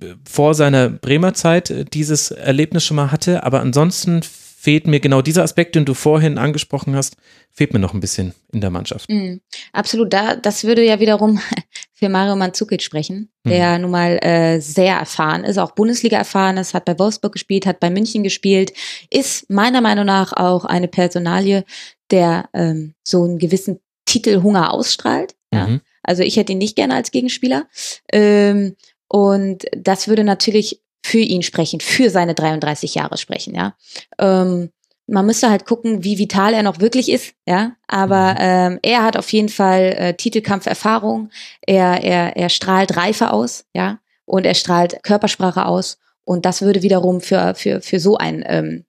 äh, 0.00 0.06
vor 0.28 0.54
seiner 0.54 0.90
Bremer 0.90 1.34
Zeit 1.34 1.70
äh, 1.70 1.84
dieses 1.84 2.30
Erlebnis 2.30 2.84
schon 2.84 2.96
mal 2.96 3.10
hatte, 3.10 3.44
aber 3.44 3.60
ansonsten 3.60 4.20
fehlt 4.60 4.86
mir 4.86 5.00
genau 5.00 5.22
dieser 5.22 5.42
Aspekt, 5.42 5.74
den 5.74 5.86
du 5.86 5.94
vorhin 5.94 6.36
angesprochen 6.36 6.94
hast, 6.94 7.16
fehlt 7.50 7.72
mir 7.72 7.78
noch 7.78 7.94
ein 7.94 8.00
bisschen 8.00 8.34
in 8.52 8.60
der 8.60 8.68
Mannschaft. 8.68 9.08
Mhm, 9.08 9.40
absolut, 9.72 10.12
da, 10.12 10.36
das 10.36 10.64
würde 10.64 10.84
ja 10.84 11.00
wiederum 11.00 11.40
für 11.94 12.10
Mario 12.10 12.36
Mandzukic 12.36 12.82
sprechen, 12.82 13.30
der 13.46 13.76
mhm. 13.76 13.82
nun 13.82 13.90
mal 13.90 14.18
äh, 14.22 14.60
sehr 14.60 14.96
erfahren 14.96 15.44
ist, 15.44 15.56
auch 15.56 15.70
Bundesliga 15.70 16.18
erfahren 16.18 16.58
ist, 16.58 16.74
hat 16.74 16.84
bei 16.84 16.98
Wolfsburg 16.98 17.32
gespielt, 17.32 17.64
hat 17.64 17.80
bei 17.80 17.88
München 17.88 18.22
gespielt, 18.22 18.74
ist 19.08 19.48
meiner 19.48 19.80
Meinung 19.80 20.04
nach 20.04 20.34
auch 20.34 20.66
eine 20.66 20.88
Personalie, 20.88 21.64
der 22.10 22.50
ähm, 22.52 22.92
so 23.02 23.24
einen 23.24 23.38
gewissen 23.38 23.80
Titelhunger 24.04 24.74
ausstrahlt. 24.74 25.36
Ja. 25.54 25.68
Mhm. 25.68 25.80
Also 26.02 26.22
ich 26.22 26.36
hätte 26.36 26.52
ihn 26.52 26.58
nicht 26.58 26.76
gerne 26.76 26.96
als 26.96 27.12
Gegenspieler. 27.12 27.66
Ähm, 28.12 28.76
und 29.08 29.64
das 29.74 30.06
würde 30.06 30.22
natürlich 30.22 30.82
für 31.02 31.18
ihn 31.18 31.42
sprechen, 31.42 31.80
für 31.80 32.10
seine 32.10 32.34
33 32.34 32.94
Jahre 32.94 33.16
sprechen, 33.16 33.54
ja. 33.54 33.74
Ähm, 34.18 34.70
man 35.10 35.26
müsste 35.26 35.50
halt 35.50 35.66
gucken, 35.66 36.04
wie 36.04 36.18
vital 36.18 36.54
er 36.54 36.62
noch 36.62 36.80
wirklich 36.80 37.10
ist, 37.10 37.34
ja. 37.46 37.72
Aber 37.88 38.32
mhm. 38.32 38.38
ähm, 38.38 38.78
er 38.82 39.02
hat 39.02 39.16
auf 39.16 39.30
jeden 39.32 39.48
Fall 39.48 39.94
äh, 39.98 40.14
Titelkampferfahrung. 40.14 41.30
Er, 41.66 42.02
er, 42.04 42.36
er 42.36 42.48
strahlt 42.48 42.96
Reife 42.96 43.32
aus, 43.32 43.64
ja. 43.74 43.98
Und 44.24 44.46
er 44.46 44.54
strahlt 44.54 45.02
Körpersprache 45.02 45.66
aus. 45.66 45.98
Und 46.24 46.46
das 46.46 46.62
würde 46.62 46.82
wiederum 46.82 47.20
für, 47.20 47.54
für, 47.56 47.80
für 47.80 47.98
so 47.98 48.16
ein 48.16 48.44
ähm, 48.46 48.84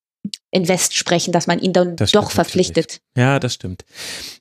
Invest 0.52 0.96
sprechen, 0.96 1.32
dass 1.32 1.48
man 1.48 1.60
ihn 1.60 1.72
dann 1.72 1.96
das 1.96 2.12
doch 2.12 2.30
verpflichtet. 2.30 3.00
Ja, 3.16 3.40
das 3.40 3.54
stimmt. 3.54 3.86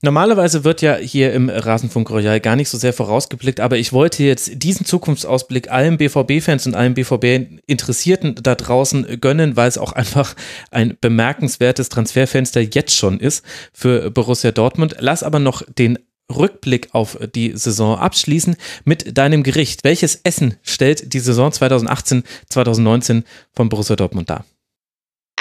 Normalerweise 0.02 0.64
wird 0.64 0.82
ja 0.82 0.96
hier 0.96 1.32
im 1.32 1.48
Rasenfunk 1.48 2.10
Royal 2.10 2.40
gar 2.40 2.56
nicht 2.56 2.68
so 2.68 2.76
sehr 2.76 2.92
vorausgeblickt, 2.92 3.60
aber 3.60 3.78
ich 3.78 3.92
wollte 3.92 4.24
jetzt 4.24 4.62
diesen 4.62 4.84
Zukunftsausblick 4.84 5.70
allen 5.70 5.98
BVB-Fans 5.98 6.66
und 6.66 6.74
allen 6.74 6.94
BVB-Interessierten 6.94 8.34
da 8.42 8.56
draußen 8.56 9.20
gönnen, 9.20 9.56
weil 9.56 9.68
es 9.68 9.78
auch 9.78 9.92
einfach 9.92 10.34
ein 10.70 10.96
bemerkenswertes 11.00 11.88
Transferfenster 11.88 12.60
jetzt 12.60 12.96
schon 12.96 13.20
ist 13.20 13.44
für 13.72 14.10
Borussia 14.10 14.50
Dortmund. 14.50 14.96
Lass 14.98 15.22
aber 15.22 15.38
noch 15.38 15.62
den 15.78 15.98
Rückblick 16.30 16.88
auf 16.92 17.18
die 17.34 17.56
Saison 17.56 17.98
abschließen 17.98 18.56
mit 18.84 19.16
deinem 19.16 19.42
Gericht. 19.42 19.84
Welches 19.84 20.20
Essen 20.24 20.56
stellt 20.62 21.12
die 21.12 21.20
Saison 21.20 21.50
2018-2019 21.50 23.24
von 23.52 23.68
Borussia 23.68 23.96
Dortmund 23.96 24.30
dar? 24.30 24.44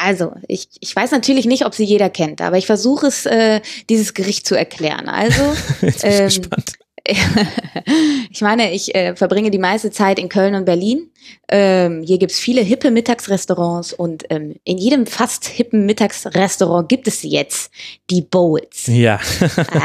Also, 0.02 0.34
ich, 0.48 0.70
ich 0.80 0.96
weiß 0.96 1.12
natürlich 1.12 1.46
nicht, 1.46 1.66
ob 1.66 1.74
sie 1.74 1.84
jeder 1.84 2.10
kennt, 2.10 2.42
aber 2.42 2.58
ich 2.58 2.66
versuche 2.66 3.08
es, 3.08 3.26
äh, 3.26 3.62
dieses 3.90 4.14
Gericht 4.14 4.48
zu 4.48 4.56
erklären. 4.56 5.10
Also, 5.10 5.42
Jetzt 5.82 6.02
bin 6.02 6.12
ich 6.12 6.20
ähm, 6.20 6.26
gespannt. 6.26 6.74
ich 8.32 8.42
meine, 8.42 8.72
ich 8.72 8.94
äh, 8.94 9.16
verbringe 9.16 9.52
die 9.52 9.58
meiste 9.58 9.90
Zeit 9.90 10.20
in 10.20 10.30
Köln 10.30 10.54
und 10.56 10.66
Berlin. 10.66 11.10
Ähm, 11.48 12.04
hier 12.04 12.18
gibt's 12.18 12.40
viele 12.40 12.62
hippe 12.62 12.92
Mittagsrestaurants 12.92 13.94
und 13.94 14.26
ähm, 14.30 14.56
in 14.64 14.78
jedem 14.78 15.08
fast 15.08 15.46
hippen 15.46 15.86
Mittagsrestaurant 15.86 16.88
gibt 16.88 17.08
es 17.08 17.24
jetzt 17.24 17.72
die 18.10 18.22
Bowls. 18.22 18.88
Ja. 18.88 19.20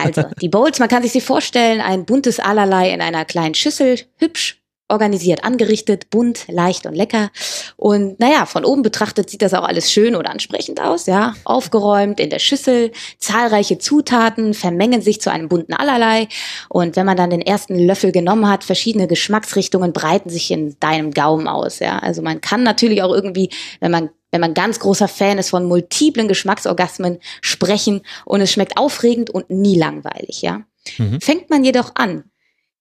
also 0.02 0.24
die 0.40 0.48
Bowls, 0.48 0.78
man 0.78 0.88
kann 0.88 1.02
sich 1.02 1.12
sie 1.12 1.20
vorstellen, 1.20 1.80
ein 1.80 2.04
buntes 2.04 2.40
Allerlei 2.40 2.92
in 2.92 3.00
einer 3.00 3.24
kleinen 3.24 3.54
Schüssel, 3.54 4.00
hübsch 4.18 4.60
organisiert 4.88 5.44
angerichtet, 5.44 6.10
bunt, 6.10 6.44
leicht 6.48 6.84
und 6.86 6.94
lecker. 6.94 7.30
Und 7.76 8.20
naja, 8.20 8.44
von 8.44 8.64
oben 8.64 8.82
betrachtet 8.82 9.30
sieht 9.30 9.42
das 9.42 9.54
auch 9.54 9.64
alles 9.64 9.90
schön 9.90 10.14
und 10.14 10.26
ansprechend 10.26 10.80
aus, 10.80 11.06
ja. 11.06 11.34
Aufgeräumt 11.44 12.20
in 12.20 12.30
der 12.30 12.38
Schüssel, 12.38 12.92
zahlreiche 13.18 13.78
Zutaten 13.78 14.52
vermengen 14.52 15.00
sich 15.00 15.20
zu 15.20 15.30
einem 15.30 15.48
bunten 15.48 15.72
Allerlei. 15.72 16.28
Und 16.68 16.96
wenn 16.96 17.06
man 17.06 17.16
dann 17.16 17.30
den 17.30 17.40
ersten 17.40 17.78
Löffel 17.78 18.12
genommen 18.12 18.48
hat, 18.48 18.62
verschiedene 18.62 19.06
Geschmacksrichtungen 19.06 19.92
breiten 19.92 20.28
sich 20.28 20.50
in 20.50 20.76
deinem 20.80 21.12
Gaumen 21.12 21.48
aus, 21.48 21.78
ja. 21.78 21.98
Also 21.98 22.20
man 22.20 22.40
kann 22.40 22.62
natürlich 22.62 23.02
auch 23.02 23.12
irgendwie, 23.12 23.50
wenn 23.80 23.90
man 23.90 24.10
wenn 24.30 24.40
man 24.40 24.52
ganz 24.52 24.80
großer 24.80 25.06
Fan 25.06 25.38
ist 25.38 25.50
von 25.50 25.64
multiplen 25.64 26.26
Geschmacksorgasmen, 26.26 27.20
sprechen 27.40 28.00
und 28.24 28.40
es 28.40 28.50
schmeckt 28.50 28.76
aufregend 28.76 29.30
und 29.30 29.48
nie 29.48 29.78
langweilig, 29.78 30.42
ja. 30.42 30.62
Mhm. 30.98 31.20
Fängt 31.20 31.50
man 31.50 31.62
jedoch 31.62 31.92
an, 31.94 32.24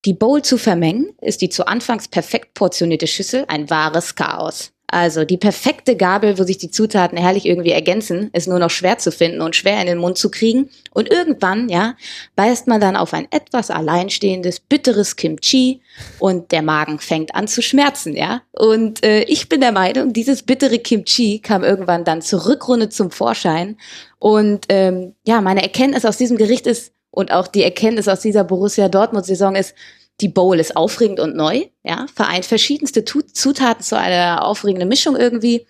die 0.06 0.14
Bowl 0.14 0.42
zu 0.42 0.58
vermengen, 0.58 1.14
ist 1.22 1.42
die 1.42 1.50
zu 1.50 1.68
Anfangs 1.68 2.08
perfekt 2.08 2.54
portionierte 2.54 3.08
Schüssel 3.08 3.46
ein 3.48 3.70
wahres 3.70 4.16
Chaos. 4.16 4.74
Also 4.94 5.26
die 5.26 5.38
perfekte 5.38 5.96
Gabel, 5.96 6.38
wo 6.38 6.44
sich 6.44 6.60
die 6.60 6.70
Zutaten 6.70 7.18
herrlich 7.18 7.48
irgendwie 7.48 7.72
ergänzen, 7.72 8.30
ist 8.32 8.48
nur 8.48 8.60
noch 8.60 8.70
schwer 8.70 9.00
zu 9.00 9.12
finden 9.12 9.42
und 9.42 9.56
schwer 9.56 9.82
in 9.82 9.88
den 9.88 9.98
Mund 9.98 10.20
zu 10.20 10.30
kriegen. 10.30 10.70
Und 10.92 11.12
irgendwann, 11.12 11.68
ja, 11.68 11.96
beißt 12.36 12.68
man 12.68 12.80
dann 12.80 12.96
auf 12.96 13.12
ein 13.16 13.28
etwas 13.32 13.72
alleinstehendes, 13.72 14.60
bitteres 14.60 15.16
Kimchi 15.16 15.82
und 16.20 16.52
der 16.52 16.62
Magen 16.62 17.00
fängt 17.00 17.34
an 17.34 17.48
zu 17.48 17.64
schmerzen, 17.64 18.16
ja. 18.16 18.44
Und 18.52 19.04
äh, 19.04 19.24
ich 19.24 19.50
bin 19.50 19.62
der 19.62 19.72
Meinung, 19.72 20.14
dieses 20.14 20.44
bittere 20.44 20.78
Kimchi 20.78 21.40
kam 21.40 21.64
irgendwann 21.64 22.04
dann 22.04 22.22
zur 22.22 22.46
Rückrunde 22.46 22.90
zum 22.90 23.10
Vorschein. 23.10 23.78
Und 24.20 24.68
ähm, 24.70 25.16
ja, 25.26 25.42
meine 25.42 25.64
Erkenntnis 25.64 26.06
aus 26.06 26.18
diesem 26.18 26.38
Gericht 26.38 26.68
ist, 26.68 26.94
und 27.14 27.32
auch 27.32 27.48
die 27.48 27.62
Erkenntnis 27.62 28.08
aus 28.08 28.22
dieser 28.22 28.44
Borussia 28.44 28.90
Dortmund-Saison 28.90 29.56
ist, 29.56 29.76
die 30.20 30.30
Bowl 30.30 30.60
ist 30.60 30.76
aufregend 30.76 31.20
und 31.20 31.36
neu, 31.36 31.68
ja, 31.84 32.08
vereint 32.14 32.46
verschiedenste 32.46 33.06
Zutaten 33.06 33.84
zu 33.84 33.98
einer 33.98 34.44
aufregenden 34.44 34.90
Mischung 34.90 35.16
irgendwie. 35.16 35.68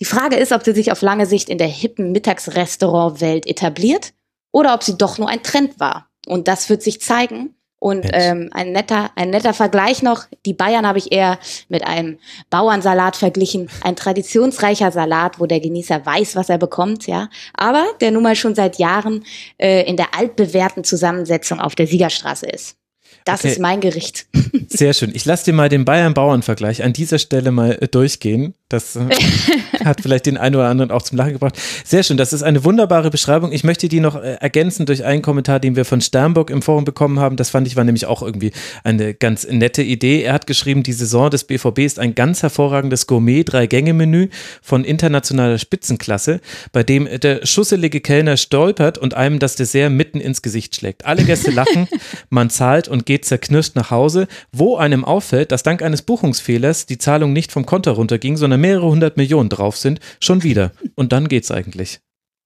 Die 0.00 0.04
Frage 0.04 0.36
ist, 0.36 0.52
ob 0.52 0.64
sie 0.64 0.74
sich 0.74 0.92
auf 0.92 1.00
lange 1.00 1.24
Sicht 1.24 1.48
in 1.48 1.56
der 1.56 1.66
hippen 1.66 2.12
Mittagsrestaurant-Welt 2.12 3.46
etabliert 3.46 4.12
oder 4.50 4.74
ob 4.74 4.82
sie 4.82 4.98
doch 4.98 5.16
nur 5.16 5.30
ein 5.30 5.42
Trend 5.42 5.80
war. 5.80 6.10
Und 6.26 6.46
das 6.46 6.68
wird 6.68 6.82
sich 6.82 7.00
zeigen. 7.00 7.54
Und 7.82 8.06
ähm, 8.12 8.48
ein 8.52 8.70
netter, 8.70 9.10
ein 9.16 9.30
netter 9.30 9.52
Vergleich 9.52 10.04
noch. 10.04 10.26
Die 10.46 10.54
Bayern 10.54 10.86
habe 10.86 10.98
ich 10.98 11.10
eher 11.10 11.40
mit 11.68 11.84
einem 11.84 12.20
Bauernsalat 12.48 13.16
verglichen. 13.16 13.68
Ein 13.82 13.96
traditionsreicher 13.96 14.92
Salat, 14.92 15.40
wo 15.40 15.46
der 15.46 15.58
Genießer 15.58 16.06
weiß, 16.06 16.36
was 16.36 16.48
er 16.48 16.58
bekommt, 16.58 17.08
ja. 17.08 17.28
Aber 17.54 17.84
der 18.00 18.12
nun 18.12 18.22
mal 18.22 18.36
schon 18.36 18.54
seit 18.54 18.78
Jahren 18.78 19.24
äh, 19.58 19.82
in 19.82 19.96
der 19.96 20.14
altbewährten 20.16 20.84
Zusammensetzung 20.84 21.58
auf 21.58 21.74
der 21.74 21.88
Siegerstraße 21.88 22.46
ist. 22.46 22.76
Das 23.24 23.40
okay. 23.40 23.52
ist 23.52 23.60
mein 23.60 23.80
Gericht. 23.80 24.26
Sehr 24.68 24.94
schön. 24.94 25.12
Ich 25.14 25.24
lasse 25.24 25.44
dir 25.44 25.52
mal 25.52 25.68
den 25.68 25.84
Bayern-Bauern-Vergleich 25.84 26.82
an 26.82 26.92
dieser 26.92 27.18
Stelle 27.18 27.52
mal 27.52 27.78
äh, 27.80 27.88
durchgehen. 27.88 28.54
Das 28.68 28.96
äh, 28.96 29.00
hat 29.84 30.00
vielleicht 30.00 30.26
den 30.26 30.36
einen 30.38 30.56
oder 30.56 30.68
anderen 30.68 30.90
auch 30.90 31.02
zum 31.02 31.18
Lachen 31.18 31.34
gebracht. 31.34 31.58
Sehr 31.84 32.02
schön, 32.02 32.16
das 32.16 32.32
ist 32.32 32.42
eine 32.42 32.64
wunderbare 32.64 33.10
Beschreibung. 33.10 33.52
Ich 33.52 33.64
möchte 33.64 33.88
die 33.88 34.00
noch 34.00 34.16
äh, 34.16 34.36
ergänzen 34.40 34.86
durch 34.86 35.04
einen 35.04 35.22
Kommentar, 35.22 35.60
den 35.60 35.76
wir 35.76 35.84
von 35.84 36.00
Sternburg 36.00 36.50
im 36.50 36.62
Forum 36.62 36.84
bekommen 36.84 37.20
haben. 37.20 37.36
Das 37.36 37.50
fand 37.50 37.66
ich 37.66 37.76
war 37.76 37.84
nämlich 37.84 38.06
auch 38.06 38.22
irgendwie 38.22 38.52
eine 38.82 39.12
ganz 39.14 39.46
nette 39.48 39.82
Idee. 39.82 40.22
Er 40.22 40.32
hat 40.32 40.46
geschrieben, 40.46 40.82
die 40.82 40.94
Saison 40.94 41.30
des 41.30 41.44
BVB 41.44 41.80
ist 41.80 41.98
ein 41.98 42.14
ganz 42.14 42.42
hervorragendes 42.42 43.06
Gourmet-Drei-Gänge-Menü 43.06 44.28
von 44.62 44.84
internationaler 44.84 45.58
Spitzenklasse, 45.58 46.40
bei 46.72 46.82
dem 46.82 47.08
der 47.20 47.44
schusselige 47.46 48.00
Kellner 48.00 48.36
stolpert 48.36 48.96
und 48.96 49.14
einem 49.14 49.38
das 49.38 49.56
Dessert 49.56 49.92
mitten 49.92 50.18
ins 50.18 50.40
Gesicht 50.40 50.74
schlägt. 50.74 51.04
Alle 51.04 51.24
Gäste 51.24 51.50
lachen, 51.50 51.88
man 52.30 52.48
zahlt 52.48 52.88
und 52.88 53.04
geht 53.04 53.11
zerknirscht 53.20 53.76
nach 53.76 53.90
Hause, 53.90 54.26
wo 54.52 54.76
einem 54.76 55.04
auffällt, 55.04 55.52
dass 55.52 55.62
dank 55.62 55.82
eines 55.82 56.02
Buchungsfehlers 56.02 56.86
die 56.86 56.98
Zahlung 56.98 57.32
nicht 57.32 57.52
vom 57.52 57.66
Konto 57.66 57.92
runterging, 57.92 58.36
sondern 58.36 58.60
mehrere 58.60 58.88
hundert 58.88 59.16
Millionen 59.16 59.48
drauf 59.48 59.76
sind, 59.76 60.00
schon 60.20 60.42
wieder. 60.42 60.72
Und 60.94 61.12
dann 61.12 61.28
geht's 61.28 61.50
eigentlich. 61.50 62.00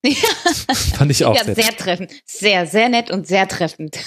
Ja. 0.07 0.75
Fand 0.97 1.11
ich 1.11 1.25
auch 1.25 1.35
ja, 1.35 1.45
sehr, 1.45 1.55
sehr 1.55 1.77
treffend. 1.77 2.11
Sehr, 2.25 2.67
sehr 2.67 2.89
nett 2.89 3.11
und 3.11 3.27
sehr 3.27 3.49
treffend. 3.49 3.99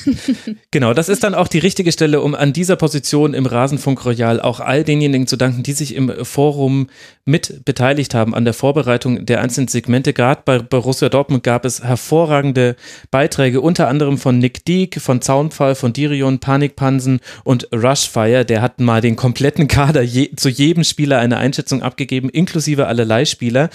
Genau, 0.71 0.93
das 0.93 1.09
ist 1.09 1.23
dann 1.23 1.33
auch 1.33 1.47
die 1.47 1.57
richtige 1.57 1.91
Stelle, 1.91 2.21
um 2.21 2.35
an 2.35 2.53
dieser 2.53 2.75
Position 2.75 3.33
im 3.33 3.45
Rasenfunk 3.45 4.05
Royal 4.05 4.39
auch 4.39 4.59
all 4.59 4.83
denjenigen 4.83 5.25
zu 5.25 5.35
danken, 5.35 5.63
die 5.63 5.73
sich 5.73 5.95
im 5.95 6.13
Forum 6.25 6.89
mit 7.25 7.65
beteiligt 7.65 8.13
haben 8.13 8.35
an 8.35 8.45
der 8.45 8.53
Vorbereitung 8.53 9.25
der 9.25 9.41
einzelnen 9.41 9.67
Segmente. 9.67 10.13
Gerade 10.13 10.41
bei 10.45 10.59
Borussia 10.59 11.09
Dortmund 11.09 11.43
gab 11.43 11.65
es 11.65 11.83
hervorragende 11.83 12.75
Beiträge, 13.11 13.61
unter 13.61 13.87
anderem 13.87 14.17
von 14.17 14.37
Nick 14.39 14.65
Dieck, 14.65 14.99
von 15.01 15.21
Zaunfall, 15.21 15.75
von 15.75 15.93
Dirion, 15.93 16.39
Panikpansen 16.39 17.19
und 17.43 17.67
Rushfire. 17.73 18.45
Der 18.45 18.61
hat 18.61 18.79
mal 18.79 19.01
den 19.01 19.15
kompletten 19.15 19.67
Kader 19.67 20.01
je, 20.01 20.35
zu 20.35 20.49
jedem 20.49 20.83
Spieler 20.83 21.19
eine 21.19 21.37
Einschätzung 21.37 21.81
abgegeben, 21.81 22.29
inklusive 22.29 22.87
allerlei 22.87 23.25
Spieler. 23.25 23.69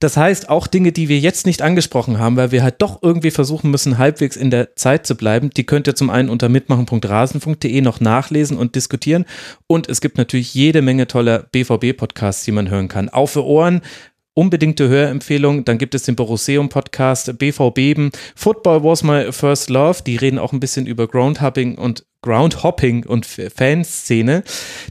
Das 0.00 0.16
heißt, 0.16 0.48
auch 0.48 0.66
Dinge, 0.66 0.92
die 0.92 1.08
wir 1.08 1.18
jetzt 1.18 1.46
nicht 1.46 1.62
angesprochen 1.66 2.18
haben, 2.18 2.36
weil 2.36 2.52
wir 2.52 2.62
halt 2.62 2.76
doch 2.78 3.02
irgendwie 3.02 3.30
versuchen 3.30 3.70
müssen, 3.70 3.98
halbwegs 3.98 4.36
in 4.36 4.50
der 4.50 4.74
Zeit 4.76 5.06
zu 5.06 5.16
bleiben. 5.16 5.50
Die 5.50 5.66
könnt 5.66 5.86
ihr 5.86 5.94
zum 5.94 6.10
einen 6.10 6.30
unter 6.30 6.48
mitmachen.rasen.de 6.48 7.80
noch 7.80 8.00
nachlesen 8.00 8.56
und 8.56 8.74
diskutieren. 8.74 9.26
Und 9.66 9.88
es 9.88 10.00
gibt 10.00 10.16
natürlich 10.16 10.54
jede 10.54 10.80
Menge 10.80 11.06
toller 11.06 11.40
BVB-Podcasts, 11.52 12.44
die 12.44 12.52
man 12.52 12.70
hören 12.70 12.88
kann. 12.88 13.08
Auf 13.08 13.32
für 13.32 13.44
Ohren, 13.44 13.82
unbedingte 14.32 14.88
Hörempfehlung. 14.88 15.64
Dann 15.64 15.78
gibt 15.78 15.94
es 15.94 16.04
den 16.04 16.16
Borusseum 16.16 16.68
Podcast, 16.68 17.36
BVB, 17.36 18.12
Football 18.34 18.84
was 18.84 19.02
my 19.02 19.32
first 19.32 19.68
love. 19.68 20.02
Die 20.06 20.16
reden 20.16 20.38
auch 20.38 20.52
ein 20.52 20.60
bisschen 20.60 20.86
über 20.86 21.08
Groundhopping 21.08 21.76
und 21.76 22.06
Groundhopping 22.26 23.06
und 23.06 23.24
Fanszene, 23.24 24.42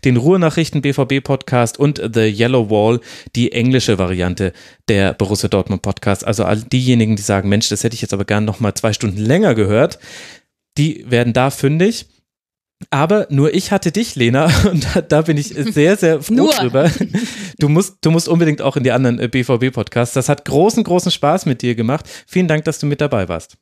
den 0.06 0.16
Ruhrnachrichten 0.16 0.82
BVB 0.82 1.22
Podcast 1.22 1.78
und 1.78 2.02
The 2.14 2.22
Yellow 2.22 2.70
Wall, 2.70 3.02
die 3.36 3.52
englische 3.52 3.98
Variante 3.98 4.54
der 4.88 5.14
Borussia 5.14 5.50
Dortmund 5.50 5.82
Podcast. 5.82 6.26
Also 6.26 6.46
all 6.46 6.62
diejenigen, 6.62 7.18
die 7.18 7.22
sagen, 7.22 7.50
Mensch, 7.50 7.68
das 7.68 7.84
hätte 7.84 7.94
ich 7.94 8.02
jetzt 8.02 8.14
aber 8.14 8.24
gern 8.24 8.46
noch 8.46 8.62
mal 8.62 8.74
zwei 8.74 8.94
Stunden 8.94 9.18
länger 9.18 9.54
gehört, 9.54 10.00
die 10.78 11.04
werden 11.10 11.34
da 11.34 11.50
fündig. 11.50 12.06
Aber 12.90 13.28
nur 13.30 13.54
ich 13.54 13.72
hatte 13.72 13.92
dich, 13.92 14.16
Lena, 14.16 14.50
und 14.70 14.86
da, 14.96 15.02
da 15.02 15.22
bin 15.24 15.36
ich 15.36 15.48
sehr, 15.48 15.98
sehr 15.98 16.22
froh 16.22 16.52
drüber. 16.58 16.90
Du 17.60 17.68
musst, 17.68 17.98
du 18.00 18.12
musst 18.12 18.30
unbedingt 18.30 18.62
auch 18.62 18.78
in 18.78 18.84
die 18.84 18.92
anderen 18.92 19.20
äh, 19.20 19.28
BVB-Podcasts. 19.28 20.14
Das 20.14 20.30
hat 20.30 20.46
großen, 20.46 20.86
großen 20.86 21.12
Spaß 21.12 21.48
mit 21.48 21.62
dir 21.62 21.76
gemacht. 21.76 22.06
Vielen 22.28 22.48
Dank, 22.48 22.64
dass 22.64 22.80
du 22.80 22.86
mit 22.86 23.02
dabei 23.02 23.28
warst. 23.28 23.58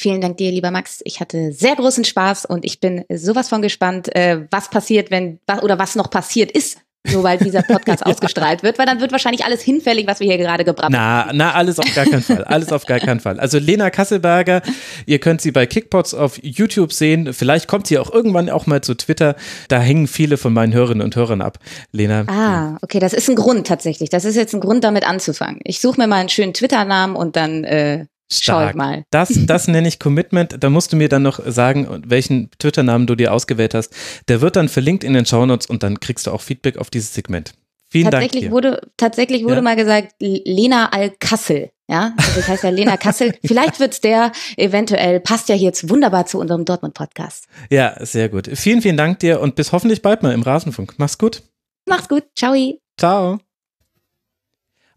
Vielen 0.00 0.20
Dank 0.20 0.36
dir, 0.36 0.52
lieber 0.52 0.70
Max. 0.70 1.00
Ich 1.04 1.18
hatte 1.18 1.52
sehr 1.52 1.74
großen 1.74 2.04
Spaß 2.04 2.44
und 2.46 2.64
ich 2.64 2.78
bin 2.78 3.04
sowas 3.12 3.48
von 3.48 3.62
gespannt, 3.62 4.14
äh, 4.14 4.46
was 4.50 4.70
passiert, 4.70 5.10
wenn 5.10 5.40
oder 5.62 5.78
was 5.80 5.96
noch 5.96 6.08
passiert 6.08 6.52
ist, 6.52 6.78
weil 7.04 7.38
dieser 7.38 7.62
Podcast 7.62 8.06
ausgestrahlt 8.06 8.62
wird, 8.62 8.78
weil 8.78 8.86
dann 8.86 9.00
wird 9.00 9.10
wahrscheinlich 9.10 9.44
alles 9.44 9.60
hinfällig, 9.60 10.06
was 10.06 10.20
wir 10.20 10.28
hier 10.28 10.38
gerade 10.38 10.64
gebracht 10.64 10.84
haben. 10.84 10.92
Na, 10.92 11.30
na, 11.32 11.52
alles 11.52 11.80
auf 11.80 11.94
gar 11.96 12.04
keinen 12.04 12.22
Fall. 12.22 12.44
Alles 12.44 12.70
auf 12.70 12.86
gar 12.86 13.00
keinen 13.00 13.18
Fall. 13.18 13.40
Also 13.40 13.58
Lena 13.58 13.90
Kasselberger, 13.90 14.62
ihr 15.06 15.18
könnt 15.18 15.40
sie 15.40 15.50
bei 15.50 15.66
Kickpots 15.66 16.14
auf 16.14 16.38
YouTube 16.44 16.92
sehen. 16.92 17.32
Vielleicht 17.32 17.66
kommt 17.66 17.88
sie 17.88 17.98
auch 17.98 18.12
irgendwann 18.12 18.50
auch 18.50 18.66
mal 18.66 18.82
zu 18.82 18.94
Twitter. 18.94 19.34
Da 19.66 19.80
hängen 19.80 20.06
viele 20.06 20.36
von 20.36 20.52
meinen 20.52 20.72
Hörerinnen 20.72 21.02
und 21.02 21.16
Hörern 21.16 21.42
ab. 21.42 21.58
Lena, 21.90 22.24
Ah, 22.28 22.78
okay, 22.82 23.00
das 23.00 23.14
ist 23.14 23.28
ein 23.28 23.34
Grund 23.36 23.66
tatsächlich. 23.66 24.10
Das 24.10 24.24
ist 24.24 24.36
jetzt 24.36 24.54
ein 24.54 24.60
Grund, 24.60 24.84
damit 24.84 25.08
anzufangen. 25.08 25.58
Ich 25.64 25.80
suche 25.80 26.00
mir 26.00 26.06
mal 26.06 26.20
einen 26.20 26.28
schönen 26.28 26.54
Twitter-Namen 26.54 27.16
und 27.16 27.34
dann 27.34 27.64
äh, 27.64 28.06
schau 28.30 28.60
stark. 28.60 28.76
mal. 28.76 29.04
Das, 29.10 29.30
das 29.32 29.68
nenne 29.68 29.88
ich 29.88 29.98
Commitment. 29.98 30.56
Da 30.62 30.70
musst 30.70 30.92
du 30.92 30.96
mir 30.96 31.08
dann 31.08 31.22
noch 31.22 31.40
sagen, 31.46 32.02
welchen 32.06 32.50
Twitter-Namen 32.58 33.06
du 33.06 33.14
dir 33.14 33.32
ausgewählt 33.32 33.74
hast. 33.74 33.94
Der 34.28 34.40
wird 34.40 34.56
dann 34.56 34.68
verlinkt 34.68 35.04
in 35.04 35.12
den 35.14 35.26
Shownotes 35.26 35.66
und 35.66 35.82
dann 35.82 36.00
kriegst 36.00 36.26
du 36.26 36.30
auch 36.32 36.40
Feedback 36.42 36.76
auf 36.78 36.90
dieses 36.90 37.14
Segment. 37.14 37.52
Vielen 37.90 38.10
Dank 38.10 38.22
Tatsächlich 38.24 38.44
dir. 38.44 38.50
wurde, 38.50 38.80
tatsächlich 38.98 39.44
wurde 39.44 39.56
Ja. 39.56 39.62
mal 39.62 39.76
gesagt, 39.76 40.14
Lena 40.20 40.90
Al-Kassel. 40.90 41.70
Ja, 41.90 42.12
also 42.18 42.32
das 42.36 42.48
heißt 42.48 42.64
ja 42.64 42.68
Lena 42.68 42.96
Kassel. 42.98 43.34
Vielleicht 43.42 43.80
wird's 43.80 44.02
der, 44.02 44.32
eventuell, 44.58 45.20
passt 45.20 45.48
ja 45.48 45.54
jetzt 45.54 45.88
wunderbar 45.88 46.26
zu 46.26 46.38
unserem 46.38 46.66
Dortmund-Podcast. 46.66 47.46
Ja, 47.70 47.96
sehr 48.04 48.28
gut. 48.28 48.50
Vielen, 48.52 48.82
vielen 48.82 48.98
Dank 48.98 49.20
dir 49.20 49.40
und 49.40 49.54
bis 49.54 49.72
hoffentlich 49.72 50.02
bald 50.02 50.22
mal 50.22 50.34
im 50.34 50.42
Rasenfunk. 50.42 50.96
Mach's 50.98 51.16
gut. 51.16 51.42
Macht's 51.88 52.10
gut. 52.10 52.24
Ciao. 52.36 52.54
Ciao. 52.98 53.38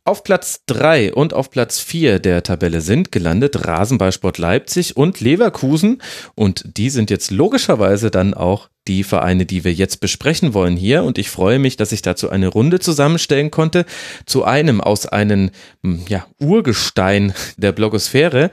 Auf 0.03 0.23
Platz 0.23 0.63
3 0.65 1.13
und 1.13 1.35
auf 1.35 1.51
Platz 1.51 1.80
4 1.80 2.17
der 2.17 2.41
Tabelle 2.41 2.81
sind 2.81 3.11
gelandet 3.11 3.67
Rasenballsport 3.67 4.39
Leipzig 4.39 4.97
und 4.97 5.19
Leverkusen. 5.19 6.01
Und 6.33 6.63
die 6.75 6.89
sind 6.89 7.11
jetzt 7.11 7.30
logischerweise 7.30 8.09
dann 8.09 8.33
auch 8.33 8.69
die 8.88 9.03
Vereine, 9.03 9.45
die 9.45 9.63
wir 9.63 9.71
jetzt 9.71 9.99
besprechen 9.99 10.55
wollen 10.55 10.75
hier. 10.75 11.03
Und 11.03 11.19
ich 11.19 11.30
freue 11.30 11.59
mich, 11.59 11.77
dass 11.77 11.91
ich 11.91 12.01
dazu 12.01 12.31
eine 12.31 12.47
Runde 12.47 12.80
zusammenstellen 12.80 13.51
konnte. 13.51 13.85
Zu 14.25 14.43
einem 14.43 14.81
aus 14.81 15.05
einem 15.05 15.51
hm, 15.83 16.03
ja, 16.09 16.25
Urgestein 16.39 17.33
der 17.57 17.71
Blogosphäre 17.71 18.49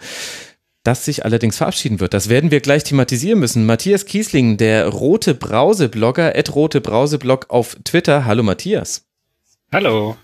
das 0.84 1.04
sich 1.04 1.26
allerdings 1.26 1.58
verabschieden 1.58 2.00
wird. 2.00 2.14
Das 2.14 2.30
werden 2.30 2.50
wir 2.50 2.60
gleich 2.60 2.82
thematisieren 2.82 3.40
müssen. 3.40 3.66
Matthias 3.66 4.06
Kiesling, 4.06 4.56
der 4.56 4.88
Rote 4.88 5.34
Brause-Blogger, 5.34 6.34
at 6.34 6.54
Rote 6.54 6.80
Brause-Blog 6.80 7.46
auf 7.50 7.76
Twitter. 7.84 8.24
Hallo 8.24 8.42
Matthias. 8.42 9.04
Hallo. 9.70 10.16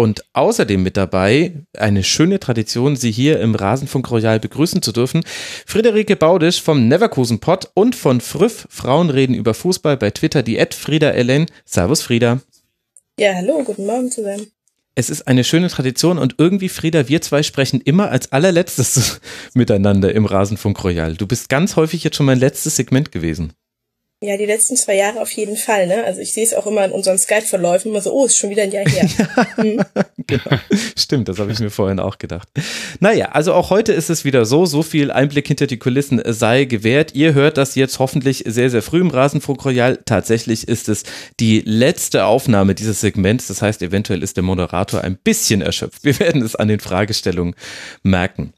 Und 0.00 0.24
außerdem 0.32 0.82
mit 0.82 0.96
dabei 0.96 1.52
eine 1.76 2.02
schöne 2.02 2.40
Tradition, 2.40 2.96
Sie 2.96 3.10
hier 3.10 3.38
im 3.38 3.54
Rasenfunk 3.54 4.10
Royal 4.10 4.40
begrüßen 4.40 4.80
zu 4.80 4.92
dürfen. 4.92 5.22
Friederike 5.66 6.16
Baudisch 6.16 6.62
vom 6.62 6.88
Neverkusen 6.88 7.38
Pod 7.38 7.70
und 7.74 7.94
von 7.94 8.22
Früff 8.22 8.66
Frauen 8.70 9.10
reden 9.10 9.34
über 9.34 9.52
Fußball 9.52 9.98
bei 9.98 10.10
Twitter, 10.10 10.42
die 10.42 10.56
Ed 10.56 10.72
Frieda 10.72 11.10
Ellen. 11.10 11.44
Servus 11.66 12.00
Frieda. 12.00 12.40
Ja, 13.18 13.34
hallo, 13.34 13.62
guten 13.62 13.84
Morgen 13.84 14.10
zusammen. 14.10 14.46
Es 14.94 15.10
ist 15.10 15.28
eine 15.28 15.44
schöne 15.44 15.68
Tradition 15.68 16.16
und 16.16 16.36
irgendwie, 16.38 16.70
Frieda, 16.70 17.06
wir 17.10 17.20
zwei 17.20 17.42
sprechen 17.42 17.82
immer 17.82 18.10
als 18.10 18.32
allerletztes 18.32 19.20
miteinander 19.52 20.14
im 20.14 20.24
Rasenfunk 20.24 20.82
Royal. 20.82 21.14
Du 21.14 21.26
bist 21.26 21.50
ganz 21.50 21.76
häufig 21.76 22.04
jetzt 22.04 22.16
schon 22.16 22.24
mein 22.24 22.38
letztes 22.38 22.76
Segment 22.76 23.12
gewesen. 23.12 23.52
Ja, 24.22 24.36
die 24.36 24.44
letzten 24.44 24.76
zwei 24.76 24.96
Jahre 24.96 25.22
auf 25.22 25.30
jeden 25.32 25.56
Fall, 25.56 25.86
ne? 25.86 26.04
Also 26.04 26.20
ich 26.20 26.34
sehe 26.34 26.44
es 26.44 26.52
auch 26.52 26.66
immer 26.66 26.84
in 26.84 26.92
unseren 26.92 27.16
Skype-Verläufen, 27.16 27.90
immer 27.90 28.02
so, 28.02 28.12
oh, 28.12 28.26
ist 28.26 28.36
schon 28.36 28.50
wieder 28.50 28.64
ein 28.64 28.70
Jahr 28.70 28.84
her. 28.84 29.08
Hm. 29.56 29.82
genau. 30.26 30.58
Stimmt, 30.96 31.28
das 31.28 31.38
habe 31.38 31.52
ich 31.52 31.58
mir 31.58 31.70
vorhin 31.70 31.98
auch 31.98 32.18
gedacht. 32.18 32.48
Naja, 33.00 33.30
also 33.32 33.54
auch 33.54 33.70
heute 33.70 33.92
ist 33.92 34.10
es 34.10 34.24
wieder 34.24 34.44
so, 34.44 34.66
so 34.66 34.82
viel 34.82 35.10
Einblick 35.10 35.48
hinter 35.48 35.66
die 35.66 35.78
Kulissen 35.78 36.20
sei 36.26 36.64
gewährt. 36.64 37.14
Ihr 37.14 37.32
hört 37.32 37.56
das 37.56 37.74
jetzt 37.74 37.98
hoffentlich 37.98 38.44
sehr, 38.46 38.68
sehr 38.68 38.82
früh 38.82 39.00
im 39.00 39.08
Rasenfunk 39.08 39.64
Royal. 39.64 39.98
Tatsächlich 40.04 40.68
ist 40.68 40.90
es 40.90 41.04
die 41.40 41.62
letzte 41.64 42.26
Aufnahme 42.26 42.74
dieses 42.74 43.00
Segments. 43.00 43.46
Das 43.46 43.62
heißt, 43.62 43.80
eventuell 43.80 44.22
ist 44.22 44.36
der 44.36 44.44
Moderator 44.44 45.00
ein 45.02 45.16
bisschen 45.16 45.62
erschöpft. 45.62 46.04
Wir 46.04 46.18
werden 46.20 46.42
es 46.42 46.56
an 46.56 46.68
den 46.68 46.80
Fragestellungen 46.80 47.54
merken. 48.02 48.52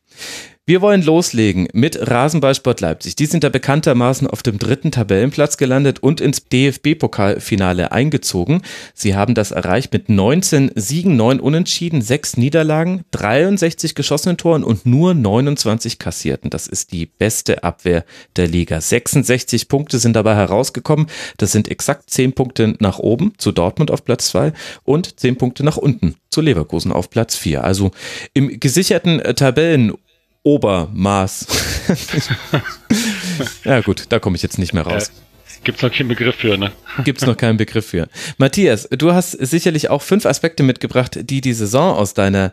Wir 0.65 0.81
wollen 0.81 1.03
loslegen 1.03 1.67
mit 1.73 2.09
Rasenballsport 2.09 2.81
Leipzig. 2.81 3.17
Die 3.17 3.27
sind 3.27 3.43
da 3.43 3.49
bekanntermaßen 3.49 4.29
auf 4.29 4.45
dem 4.45 4.61
dritten 4.61 4.93
Tabellenplatz 4.93 5.57
gelandet 5.57 6.01
und 6.05 6.21
ins 6.21 6.45
DFB-Pokalfinale 6.45 7.91
eingezogen. 7.91 8.63
Sie 8.95 9.17
haben 9.17 9.35
das 9.35 9.51
erreicht 9.51 9.93
mit 9.93 10.09
19 10.09 10.71
Siegen, 10.77 11.17
9 11.17 11.41
Unentschieden, 11.41 12.01
6 12.01 12.37
Niederlagen, 12.37 13.03
63 13.11 13.97
geschossenen 13.97 14.37
Toren 14.37 14.63
und 14.63 14.87
nur 14.87 15.15
29 15.15 15.99
kassierten. 15.99 16.49
Das 16.49 16.69
ist 16.69 16.93
die 16.93 17.07
beste 17.07 17.65
Abwehr 17.65 18.05
der 18.37 18.47
Liga. 18.47 18.81
66 18.81 19.67
Punkte 19.67 19.99
sind 19.99 20.15
dabei 20.15 20.37
herausgekommen. 20.37 21.09
Das 21.39 21.51
sind 21.51 21.73
exakt 21.73 22.09
10 22.09 22.35
Punkte 22.35 22.77
nach 22.79 23.01
oben 23.01 23.33
zu 23.37 23.51
Dortmund 23.51 23.91
auf 23.91 24.05
Platz 24.05 24.29
2 24.29 24.53
und 24.85 25.19
10 25.19 25.39
Punkte 25.39 25.65
nach 25.65 25.77
unten 25.77 26.15
zu 26.31 26.41
Leverkusen 26.41 26.93
auf 26.93 27.11
Platz 27.11 27.35
4. 27.35 27.65
Also 27.65 27.91
im 28.33 28.61
gesicherten 28.61 29.19
äh, 29.19 29.35
Tabellen 29.35 29.95
Obermaß. 30.45 31.47
ja 33.65 33.81
gut, 33.81 34.07
da 34.09 34.19
komme 34.19 34.37
ich 34.37 34.43
jetzt 34.43 34.59
nicht 34.59 34.73
mehr 34.73 34.85
raus. 34.85 35.13
Gibt's 35.65 35.83
noch 35.83 35.93
keinen 35.93 36.09
Begriff 36.09 36.37
für, 36.37 36.59
ne? 36.59 36.73
Gibt 37.05 37.23
es 37.23 37.27
noch 37.27 37.37
keinen 37.37 37.57
Begriff 37.57 37.87
für. 37.87 38.09
Matthias, 38.39 38.89
du 38.91 39.13
hast 39.13 39.33
sicherlich 39.33 39.91
auch 39.91 40.03
fünf 40.03 40.27
Aspekte 40.27 40.63
mitgebracht, 40.63 41.19
die 41.23 41.41
die 41.41 41.53
Saison 41.53 41.95
aus 41.97 42.15
deiner 42.15 42.53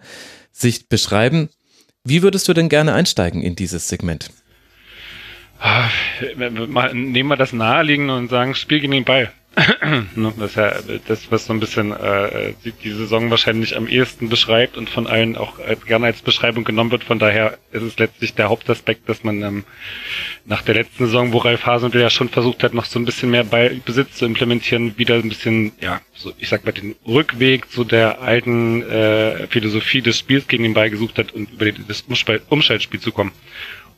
Sicht 0.51 0.89
beschreiben. 0.89 1.49
Wie 2.03 2.21
würdest 2.21 2.47
du 2.47 2.53
denn 2.53 2.69
gerne 2.69 2.93
einsteigen 2.93 3.41
in 3.41 3.55
dieses 3.55 3.87
Segment? 3.89 4.29
Ah, 5.59 5.89
Nehmen 6.93 7.27
wir 7.27 7.35
das 7.35 7.51
naheliegende 7.51 8.15
und 8.15 8.29
sagen, 8.29 8.55
Spiel 8.55 8.79
gegen 8.79 8.93
den 8.93 9.05
Ball. 9.05 9.31
Ne, 10.15 10.33
das 10.37 10.51
ist 10.51 10.55
ja 10.55 10.73
das, 11.07 11.31
was 11.31 11.45
so 11.45 11.53
ein 11.53 11.59
bisschen 11.59 11.91
äh, 11.91 12.53
die, 12.63 12.71
die 12.71 12.91
Saison 12.91 13.29
wahrscheinlich 13.29 13.75
am 13.75 13.87
ehesten 13.87 14.29
beschreibt 14.29 14.77
und 14.77 14.89
von 14.89 15.07
allen 15.07 15.35
auch 15.35 15.59
als, 15.59 15.85
gerne 15.85 16.05
als 16.05 16.21
Beschreibung 16.21 16.63
genommen 16.63 16.91
wird. 16.91 17.03
Von 17.03 17.19
daher 17.19 17.57
ist 17.71 17.81
es 17.81 17.97
letztlich 17.97 18.35
der 18.35 18.49
Hauptaspekt, 18.49 19.09
dass 19.09 19.23
man 19.23 19.41
ähm, 19.41 19.63
nach 20.45 20.61
der 20.61 20.75
letzten 20.75 21.05
Saison, 21.05 21.33
wo 21.33 21.39
Ralf 21.39 21.65
Hasenhüttl 21.65 21.99
ja 21.99 22.09
schon 22.09 22.29
versucht 22.29 22.63
hat, 22.63 22.73
noch 22.73 22.85
so 22.85 22.99
ein 22.99 23.05
bisschen 23.05 23.31
mehr 23.31 23.43
Ballbesitz 23.43 24.17
zu 24.17 24.25
implementieren, 24.25 24.97
wieder 24.97 25.15
ein 25.15 25.29
bisschen, 25.29 25.71
ja, 25.81 26.01
so 26.13 26.31
ich 26.37 26.49
sag 26.49 26.65
mal, 26.65 26.71
den 26.71 26.95
Rückweg 27.07 27.69
zu 27.71 27.83
der 27.83 28.21
alten 28.21 28.83
äh, 28.83 29.47
Philosophie 29.47 30.01
des 30.01 30.19
Spiels 30.19 30.47
gegen 30.47 30.63
den 30.63 30.73
Ball 30.73 30.89
gesucht 30.89 31.17
hat 31.17 31.31
und 31.31 31.51
über 31.53 31.71
das 31.71 32.05
Umschaltspiel 32.49 32.99
zu 32.99 33.11
kommen. 33.11 33.31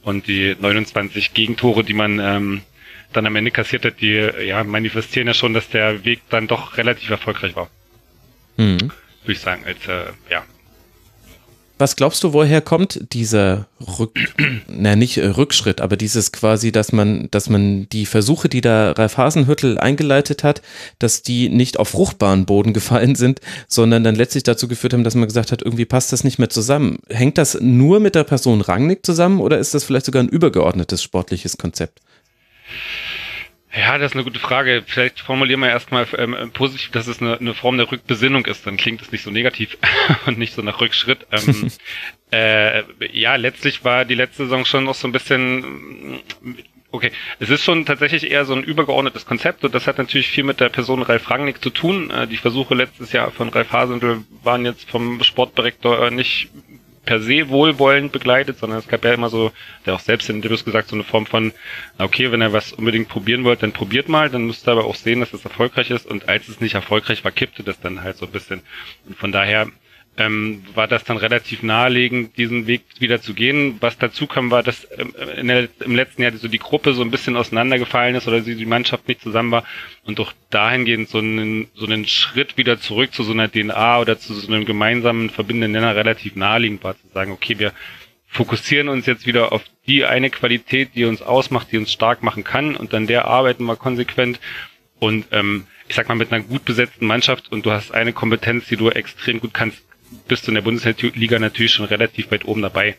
Und 0.03 0.27
die 0.27 0.55
29 0.59 1.33
Gegentore, 1.33 1.83
die 1.83 1.93
man 1.93 2.19
ähm, 2.19 2.61
dann 3.13 3.25
am 3.25 3.35
Ende 3.35 3.51
kassiert 3.51 3.85
hat, 3.85 4.01
die 4.01 4.13
ja 4.45 4.63
manifestieren 4.63 5.27
ja 5.27 5.33
schon, 5.33 5.53
dass 5.53 5.69
der 5.69 6.03
Weg 6.05 6.21
dann 6.29 6.47
doch 6.47 6.77
relativ 6.77 7.09
erfolgreich 7.09 7.55
war, 7.55 7.69
Hm. 8.57 8.79
würde 8.79 8.91
ich 9.31 9.39
sagen, 9.39 9.63
als 9.65 9.85
äh, 9.87 10.11
ja. 10.29 10.43
Was 11.77 11.95
glaubst 11.95 12.23
du, 12.23 12.31
woher 12.31 12.61
kommt 12.61 13.11
dieser 13.11 13.65
Rück, 13.97 14.11
na 14.67 14.95
nicht 14.95 15.17
äh, 15.17 15.25
Rückschritt, 15.25 15.81
aber 15.81 15.97
dieses 15.97 16.31
quasi, 16.31 16.71
dass 16.71 16.91
man, 16.91 17.27
dass 17.31 17.49
man 17.49 17.89
die 17.89 18.05
Versuche, 18.05 18.49
die 18.49 18.61
da 18.61 18.91
Ralf 18.91 19.17
Hasenhüttel 19.17 19.79
eingeleitet 19.79 20.43
hat, 20.43 20.61
dass 20.99 21.23
die 21.23 21.49
nicht 21.49 21.79
auf 21.79 21.89
fruchtbaren 21.89 22.45
Boden 22.45 22.73
gefallen 22.73 23.15
sind, 23.15 23.41
sondern 23.67 24.03
dann 24.03 24.13
letztlich 24.13 24.43
dazu 24.43 24.67
geführt 24.67 24.93
haben, 24.93 25.03
dass 25.03 25.15
man 25.15 25.27
gesagt 25.27 25.51
hat, 25.51 25.63
irgendwie 25.63 25.85
passt 25.85 26.13
das 26.13 26.23
nicht 26.23 26.37
mehr 26.37 26.51
zusammen. 26.51 26.99
Hängt 27.09 27.39
das 27.39 27.57
nur 27.59 27.99
mit 27.99 28.13
der 28.13 28.25
Person 28.25 28.61
Rangnick 28.61 29.03
zusammen 29.03 29.39
oder 29.39 29.57
ist 29.57 29.73
das 29.73 29.83
vielleicht 29.83 30.05
sogar 30.05 30.21
ein 30.21 30.29
übergeordnetes 30.29 31.01
sportliches 31.01 31.57
Konzept? 31.57 31.99
Ja, 33.73 33.97
das 33.97 34.11
ist 34.11 34.15
eine 34.15 34.25
gute 34.25 34.39
Frage. 34.39 34.83
Vielleicht 34.85 35.21
formulieren 35.21 35.61
wir 35.61 35.69
erstmal 35.69 36.05
ähm, 36.17 36.51
positiv, 36.53 36.91
dass 36.91 37.07
es 37.07 37.21
eine, 37.21 37.37
eine 37.37 37.53
Form 37.53 37.77
der 37.77 37.89
Rückbesinnung 37.89 38.45
ist. 38.45 38.67
Dann 38.67 38.75
klingt 38.75 39.01
es 39.01 39.11
nicht 39.13 39.23
so 39.23 39.31
negativ 39.31 39.77
und 40.25 40.37
nicht 40.37 40.53
so 40.53 40.61
nach 40.61 40.81
Rückschritt. 40.81 41.25
Ähm, 41.31 41.71
äh, 42.31 42.83
ja, 43.17 43.35
letztlich 43.37 43.85
war 43.85 44.03
die 44.03 44.15
letzte 44.15 44.43
Saison 44.43 44.65
schon 44.65 44.83
noch 44.83 44.95
so 44.95 45.07
ein 45.07 45.13
bisschen 45.13 46.21
Okay, 46.93 47.11
es 47.39 47.49
ist 47.49 47.63
schon 47.63 47.85
tatsächlich 47.85 48.29
eher 48.29 48.43
so 48.43 48.53
ein 48.53 48.63
übergeordnetes 48.63 49.25
Konzept 49.25 49.63
und 49.63 49.73
das 49.73 49.87
hat 49.87 49.97
natürlich 49.97 50.27
viel 50.27 50.43
mit 50.43 50.59
der 50.59 50.67
Person 50.67 51.01
Ralf 51.01 51.29
Rangnick 51.29 51.63
zu 51.63 51.69
tun. 51.69 52.11
Äh, 52.11 52.27
Die 52.27 52.35
Versuche 52.35 52.75
letztes 52.75 53.13
Jahr 53.13 53.31
von 53.31 53.47
Ralf 53.47 53.71
Hasenhüttl 53.71 54.25
waren 54.43 54.65
jetzt 54.65 54.89
vom 54.89 55.23
Sportdirektor 55.23 56.11
nicht 56.11 56.49
per 57.05 57.19
se 57.19 57.49
wohlwollend 57.49 58.11
begleitet, 58.11 58.59
sondern 58.59 58.79
es 58.79 58.87
gab 58.87 59.03
ja 59.03 59.13
immer 59.13 59.29
so, 59.29 59.51
der 59.85 59.95
auch 59.95 59.99
selbst 59.99 60.29
in 60.29 60.37
Interviews 60.37 60.65
gesagt, 60.65 60.89
so 60.89 60.95
eine 60.95 61.03
Form 61.03 61.25
von, 61.25 61.51
okay, 61.97 62.31
wenn 62.31 62.41
er 62.41 62.53
was 62.53 62.73
unbedingt 62.73 63.09
probieren 63.09 63.43
wollt, 63.43 63.63
dann 63.63 63.71
probiert 63.71 64.07
mal, 64.07 64.29
dann 64.29 64.45
müsst 64.45 64.67
ihr 64.67 64.71
aber 64.71 64.85
auch 64.85 64.95
sehen, 64.95 65.19
dass 65.19 65.33
es 65.33 65.43
erfolgreich 65.43 65.89
ist 65.89 66.05
und 66.05 66.29
als 66.29 66.47
es 66.47 66.61
nicht 66.61 66.75
erfolgreich 66.75 67.23
war, 67.23 67.31
kippte 67.31 67.63
das 67.63 67.79
dann 67.79 68.03
halt 68.03 68.17
so 68.17 68.25
ein 68.25 68.31
bisschen. 68.31 68.61
Und 69.07 69.17
von 69.17 69.31
daher 69.31 69.67
ähm, 70.17 70.63
war 70.75 70.87
das 70.87 71.03
dann 71.05 71.17
relativ 71.17 71.63
naheliegend, 71.63 72.37
diesen 72.37 72.67
Weg 72.67 72.83
wieder 72.99 73.21
zu 73.21 73.33
gehen. 73.33 73.77
Was 73.79 73.97
dazu 73.97 74.27
kam, 74.27 74.51
war, 74.51 74.61
dass 74.61 74.87
ähm, 74.97 75.13
der, 75.47 75.69
im 75.79 75.95
letzten 75.95 76.21
Jahr 76.21 76.33
so 76.33 76.47
die 76.47 76.59
Gruppe 76.59 76.93
so 76.93 77.01
ein 77.01 77.11
bisschen 77.11 77.37
auseinandergefallen 77.37 78.15
ist 78.15 78.27
oder 78.27 78.41
die 78.41 78.65
Mannschaft 78.65 79.07
nicht 79.07 79.21
zusammen 79.21 79.51
war 79.51 79.63
und 80.03 80.19
doch 80.19 80.33
dahingehend 80.49 81.09
so 81.09 81.19
einen, 81.19 81.69
so 81.75 81.85
einen 81.85 82.05
Schritt 82.07 82.57
wieder 82.57 82.79
zurück 82.79 83.13
zu 83.13 83.23
so 83.23 83.31
einer 83.31 83.49
DNA 83.49 83.99
oder 83.99 84.19
zu 84.19 84.33
so 84.33 84.51
einem 84.51 84.65
gemeinsamen 84.65 85.29
verbindenden 85.29 85.71
Nenner 85.71 85.95
relativ 85.95 86.35
naheliegend 86.35 86.83
war, 86.83 86.95
zu 86.95 87.07
sagen, 87.13 87.31
okay, 87.31 87.57
wir 87.57 87.71
fokussieren 88.27 88.89
uns 88.89 89.05
jetzt 89.05 89.25
wieder 89.25 89.51
auf 89.51 89.63
die 89.87 90.05
eine 90.05 90.29
Qualität, 90.29 90.91
die 90.95 91.05
uns 91.05 91.21
ausmacht, 91.21 91.67
die 91.71 91.77
uns 91.77 91.91
stark 91.91 92.21
machen 92.21 92.43
kann 92.43 92.75
und 92.75 92.93
an 92.93 93.07
der 93.07 93.25
arbeiten 93.25 93.63
wir 93.63 93.75
konsequent 93.75 94.39
und 94.99 95.25
ähm, 95.31 95.67
ich 95.87 95.95
sag 95.95 96.07
mal 96.07 96.15
mit 96.15 96.31
einer 96.31 96.43
gut 96.43 96.63
besetzten 96.63 97.05
Mannschaft 97.05 97.51
und 97.51 97.65
du 97.65 97.71
hast 97.71 97.93
eine 97.93 98.13
Kompetenz, 98.13 98.67
die 98.67 98.77
du 98.77 98.89
extrem 98.89 99.41
gut 99.41 99.53
kannst, 99.53 99.83
bist 100.27 100.47
du 100.47 100.51
in 100.51 100.55
der 100.55 100.61
Bundesliga 100.61 101.39
natürlich 101.39 101.73
schon 101.73 101.85
relativ 101.85 102.31
weit 102.31 102.45
oben 102.45 102.61
dabei. 102.61 102.95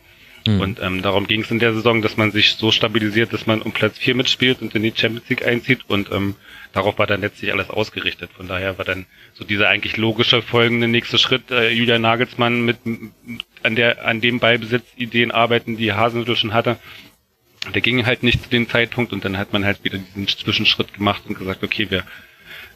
Mhm. 0.46 0.60
Und 0.60 0.80
ähm, 0.80 1.02
darum 1.02 1.26
ging 1.26 1.42
es 1.42 1.50
in 1.50 1.58
der 1.58 1.72
Saison, 1.72 2.02
dass 2.02 2.16
man 2.16 2.32
sich 2.32 2.54
so 2.54 2.72
stabilisiert, 2.72 3.32
dass 3.32 3.46
man 3.46 3.62
um 3.62 3.72
Platz 3.72 3.98
4 3.98 4.14
mitspielt 4.14 4.60
und 4.60 4.74
in 4.74 4.82
die 4.82 4.92
Champions 4.94 5.28
League 5.28 5.46
einzieht. 5.46 5.80
Und 5.88 6.10
ähm, 6.10 6.34
darauf 6.72 6.98
war 6.98 7.06
dann 7.06 7.20
letztlich 7.20 7.52
alles 7.52 7.70
ausgerichtet. 7.70 8.30
Von 8.36 8.48
daher 8.48 8.78
war 8.78 8.84
dann 8.84 9.06
so 9.34 9.44
dieser 9.44 9.68
eigentlich 9.68 9.96
logische 9.96 10.42
folgende 10.42 10.88
nächste 10.88 11.18
Schritt, 11.18 11.50
äh, 11.50 11.70
Julian 11.70 12.02
Nagelsmann 12.02 12.64
mit 12.64 12.78
an 13.62 13.76
der 13.76 14.04
an 14.04 14.20
dem 14.20 14.40
Ballbesitz 14.40 14.84
Ideen 14.96 15.30
arbeiten, 15.30 15.76
die 15.76 15.92
Hasenhüttl 15.92 16.36
schon 16.36 16.54
hatte. 16.54 16.78
Der 17.72 17.80
ging 17.80 18.04
halt 18.04 18.24
nicht 18.24 18.42
zu 18.42 18.50
dem 18.50 18.68
Zeitpunkt 18.68 19.12
und 19.12 19.24
dann 19.24 19.38
hat 19.38 19.52
man 19.52 19.64
halt 19.64 19.84
wieder 19.84 19.98
diesen 19.98 20.26
Zwischenschritt 20.26 20.94
gemacht 20.94 21.22
und 21.28 21.38
gesagt, 21.38 21.62
okay, 21.62 21.88
wir 21.90 22.02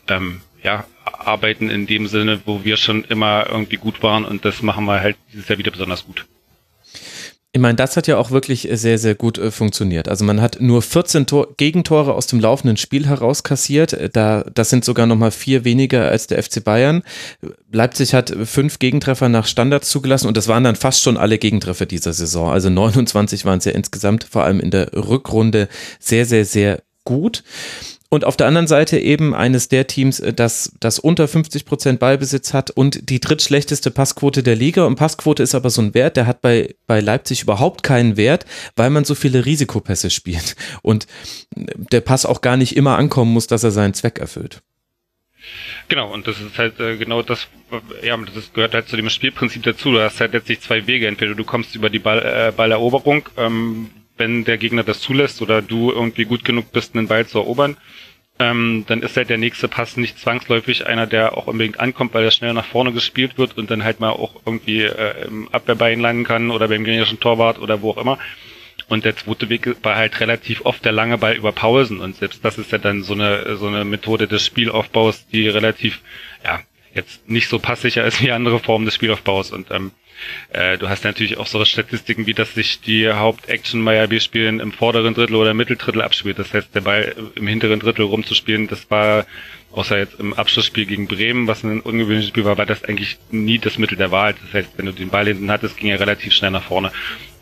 ähm, 0.09 0.41
ja, 0.67 0.85
arbeiten 1.05 1.71
in 1.71 1.87
dem 1.87 2.09
Sinne, 2.09 2.41
wo 2.45 2.65
wir 2.65 2.77
schon 2.77 3.05
immer 3.05 3.47
irgendwie 3.49 3.77
gut 3.77 4.03
waren 4.03 4.25
und 4.25 4.45
das 4.45 4.63
machen 4.63 4.85
wir 4.85 5.01
halt 5.01 5.17
dieses 5.33 5.49
Jahr 5.49 5.59
wieder 5.59 5.71
besonders 5.71 6.05
gut. 6.05 6.27
Ich 7.53 7.63
meine, 7.63 7.77
das 7.77 7.97
hat 7.97 8.07
ja 8.07 8.19
auch 8.19 8.33
wirklich 8.33 8.69
sehr, 8.73 8.99
sehr 8.99 9.15
gut 9.15 9.39
äh, 9.39 9.51
funktioniert. 9.51 10.09
Also 10.09 10.27
man 10.27 10.43
hat 10.43 10.61
nur 10.61 10.83
14 10.83 11.27
Tor 11.27 11.55
Gegentore 11.57 12.13
aus 12.13 12.27
dem 12.27 12.39
laufenden 12.39 12.77
Spiel 12.77 13.07
herauskassiert. 13.07 13.95
Äh, 13.95 14.11
da, 14.11 14.45
das 14.53 14.69
sind 14.69 14.85
sogar 14.85 15.07
nochmal 15.07 15.31
vier 15.31 15.65
weniger 15.65 16.07
als 16.07 16.27
der 16.27 16.43
FC 16.43 16.63
Bayern. 16.63 17.03
Leipzig 17.73 18.13
hat 18.13 18.35
fünf 18.45 18.79
Gegentreffer 18.79 19.31
nach 19.31 19.47
Standards 19.47 19.89
zugelassen 19.89 20.27
und 20.27 20.37
das 20.37 20.49
waren 20.49 20.65
dann 20.65 20.77
fast 20.77 21.03
schon 21.03 21.17
alle 21.17 21.39
Gegentreffer 21.39 21.87
dieser 21.87 22.13
Saison. 22.13 22.51
Also 22.51 22.69
29 22.69 23.47
waren 23.47 23.59
es 23.59 23.65
ja 23.65 23.73
insgesamt, 23.73 24.25
vor 24.25 24.45
allem 24.45 24.61
in 24.61 24.71
der 24.71 24.93
Rückrunde 24.93 25.69
sehr, 25.99 26.27
sehr, 26.27 26.45
sehr 26.45 26.83
gut. 27.05 27.43
Und 28.09 28.25
auf 28.25 28.37
der 28.37 28.47
anderen 28.47 28.69
Seite 28.69 28.99
eben 28.99 29.35
eines 29.35 29.69
der 29.69 29.87
Teams, 29.87 30.21
äh, 30.21 30.33
das, 30.33 30.73
das 30.81 30.99
unter 30.99 31.27
50 31.27 31.65
Prozent 31.65 32.01
Ballbesitz 32.01 32.55
hat 32.55 32.71
und 32.71 33.11
die 33.11 33.21
drittschlechteste 33.21 33.91
Passquote 33.91 34.43
der 34.43 34.57
Liga. 34.57 34.85
Und 34.85 34.97
Passquote 34.97 35.43
ist 35.43 35.55
aber 35.55 35.71
so 35.71 35.83
ein 35.83 35.95
Wert, 35.95 36.17
der 36.17 36.27
hat 36.27 36.41
bei, 36.41 36.75
bei 36.87 37.01
Leipzig 37.01 37.43
überhaupt 37.43 37.83
keinen 37.83 38.17
Wert, 38.17 38.47
weil 38.77 38.91
man 38.91 39.05
so 39.05 39.15
viele 39.15 39.45
Risikopässe 39.45 40.11
spielt. 40.11 40.57
Und 40.83 41.07
der 41.55 42.01
Pass 42.01 42.27
auch 42.27 42.41
gar 42.41 42.57
nicht 42.57 42.77
immer 42.77 42.97
ankommen 42.97 43.33
muss, 43.33 43.47
dass 43.47 43.65
er 43.65 43.71
seinen 43.71 43.95
Zweck 43.95 44.19
erfüllt. 44.19 44.63
Genau, 45.89 46.13
und 46.13 46.27
das 46.27 46.41
ist 46.41 46.59
halt 46.59 46.81
äh, 46.81 46.97
genau 46.97 47.23
das, 47.23 47.47
ja, 48.03 48.17
das 48.17 48.53
gehört 48.53 48.75
halt 48.75 48.89
zu 48.89 48.97
dem 48.97 49.09
Spielprinzip 49.09 49.63
dazu. 49.63 49.93
Du 49.93 50.01
hast 50.01 50.21
halt 50.21 50.33
letztlich 50.33 50.61
zwei 50.61 50.87
Wege. 50.87 51.07
Entweder 51.07 51.35
du 51.35 51.45
kommst 51.45 51.77
über 51.77 51.91
die 51.91 52.01
Ball, 52.01 52.19
äh, 52.19 52.53
Balleroberung, 52.53 53.29
ähm, 53.37 53.91
wenn 54.17 54.45
der 54.45 54.59
Gegner 54.59 54.83
das 54.83 55.01
zulässt 55.01 55.43
oder 55.43 55.63
du 55.63 55.91
irgendwie 55.93 56.25
gut 56.25 56.45
genug 56.45 56.73
bist, 56.73 56.95
einen 56.95 57.09
Ball 57.09 57.27
zu 57.27 57.39
erobern, 57.39 57.77
ähm, 58.39 58.85
dann 58.87 59.03
ist 59.03 59.17
halt 59.17 59.31
der 59.31 59.39
nächste 59.39 59.69
Pass 59.69 59.97
nicht 59.97 60.19
zwangsläufig 60.19 60.87
einer, 60.87 61.07
der 61.07 61.37
auch 61.37 61.47
unbedingt 61.47 61.81
ankommt, 61.81 62.13
weil 62.13 62.25
er 62.25 62.31
schnell 62.31 62.53
nach 62.53 62.67
vorne 62.67 62.93
gespielt 62.93 63.39
wird 63.39 63.57
und 63.57 63.71
dann 63.71 63.85
halt 63.85 64.01
mal 64.01 64.11
auch 64.11 64.35
irgendwie 64.45 64.83
äh, 64.83 65.27
im 65.27 65.49
Abwehrbein 65.49 66.01
landen 66.01 66.25
kann 66.25 66.51
oder 66.51 66.69
beim 66.69 66.85
gegnerischen 66.85 67.21
Torwart 67.21 67.59
oder 67.59 67.81
wo 67.81 67.93
auch 67.93 67.99
immer. 67.99 68.19
Und 68.89 69.05
der 69.05 69.17
zweite 69.17 69.49
Weg 69.49 69.77
war 69.83 69.97
halt 69.97 70.21
relativ 70.21 70.65
oft 70.65 70.85
der 70.85 70.93
lange 70.93 71.19
Ball 71.19 71.35
über 71.35 71.51
Pausen 71.53 72.01
und 72.01 72.17
selbst 72.17 72.45
das 72.45 72.59
ist 72.59 72.71
ja 72.71 72.79
dann 72.79 73.03
so 73.03 73.15
eine 73.15 73.57
so 73.57 73.67
eine 73.67 73.85
Methode 73.85 74.29
des 74.29 74.45
Spielaufbaus, 74.45 75.27
die 75.29 75.49
relativ 75.49 76.01
ja 76.45 76.61
jetzt 76.95 77.29
nicht 77.29 77.49
so 77.49 77.59
passsicher 77.59 78.05
ist 78.05 78.23
wie 78.23 78.31
andere 78.31 78.61
Formen 78.61 78.85
des 78.85 78.95
Spielaufbaus 78.95 79.51
und 79.51 79.71
ähm, 79.71 79.91
äh, 80.51 80.79
du 80.79 80.89
hast 80.89 81.05
natürlich 81.05 81.39
auch 81.39 81.47
so 81.47 81.65
Statistiken, 81.65 82.27
wie 82.27 82.35
dass 82.35 82.55
sich 82.55 82.81
die 82.81 83.11
Hauptaction 83.11 83.85
bei 83.85 84.21
spielen 84.21 84.61
im 84.61 84.73
vorderen 84.73 85.15
Drittel 85.15 85.37
oder 85.37 85.55
Mitteldrittel 85.55 86.03
abspielt. 86.03 86.39
Das 86.39 86.53
heißt, 86.53 86.75
der 86.75 86.81
Ball 86.83 87.15
im 87.35 87.47
hinteren 87.47 87.81
Drittel 87.81 88.05
rumzuspielen, 88.05 88.69
das 88.69 88.91
war 88.91 89.27
außer 89.73 89.99
jetzt 89.99 90.19
im 90.19 90.33
Abschlussspiel 90.33 90.87
gegen 90.87 91.07
Bremen, 91.07 91.47
was 91.47 91.63
ein 91.63 91.81
ungewöhnliches 91.81 92.31
Spiel 92.31 92.45
war, 92.45 92.57
war 92.57 92.67
das 92.67 92.85
eigentlich 92.85 93.19
nie 93.31 93.59
das 93.59 93.79
Mittel 93.79 93.99
der 93.99 94.11
Wahl. 94.11 94.35
Das 94.43 94.55
heißt, 94.55 94.71
wenn 94.77 94.87
du 94.87 94.93
den 94.93 95.11
Ball 95.11 95.27
hinten 95.27 95.51
hattest, 95.51 95.77
ging 95.77 95.91
er 95.91 96.01
relativ 96.01 96.33
schnell 96.33 96.51
nach 96.51 96.65
vorne. 96.65 96.93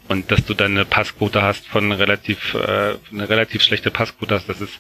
Und 0.09 0.31
dass 0.31 0.45
du 0.45 0.53
dann 0.53 0.73
eine 0.73 0.85
Passquote 0.85 1.43
hast 1.43 1.67
von 1.67 1.93
relativ, 1.93 2.55
äh, 2.55 2.95
eine 3.13 3.29
relativ 3.29 3.63
schlechte 3.63 3.91
Passquote 3.91 4.35
hast, 4.35 4.49
das 4.49 4.61
ist 4.61 4.79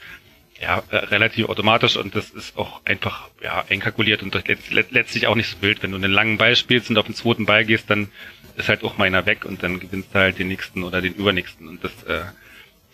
ja, 0.64 0.82
äh, 0.90 0.96
relativ 0.96 1.48
automatisch 1.50 1.96
und 1.96 2.14
das 2.14 2.30
ist 2.30 2.56
auch 2.56 2.80
einfach 2.86 3.28
ja, 3.42 3.64
einkalkuliert 3.68 4.22
und 4.22 4.34
letztlich 4.70 5.26
auch 5.26 5.34
nicht 5.34 5.50
so 5.50 5.60
wild. 5.60 5.82
Wenn 5.82 5.90
du 5.90 5.98
einen 5.98 6.10
langen 6.10 6.38
Ball 6.38 6.56
spielst 6.56 6.88
und 6.88 6.96
auf 6.96 7.04
den 7.04 7.14
zweiten 7.14 7.44
Ball 7.44 7.66
gehst, 7.66 7.90
dann 7.90 8.08
ist 8.56 8.70
halt 8.70 8.82
auch 8.82 8.96
meiner 8.96 9.26
weg 9.26 9.44
und 9.44 9.62
dann 9.62 9.78
gewinnst 9.78 10.14
du 10.14 10.18
halt 10.18 10.38
den 10.38 10.48
nächsten 10.48 10.82
oder 10.82 11.02
den 11.02 11.14
übernächsten. 11.14 11.68
Und 11.68 11.84
das, 11.84 11.92
äh, 12.04 12.22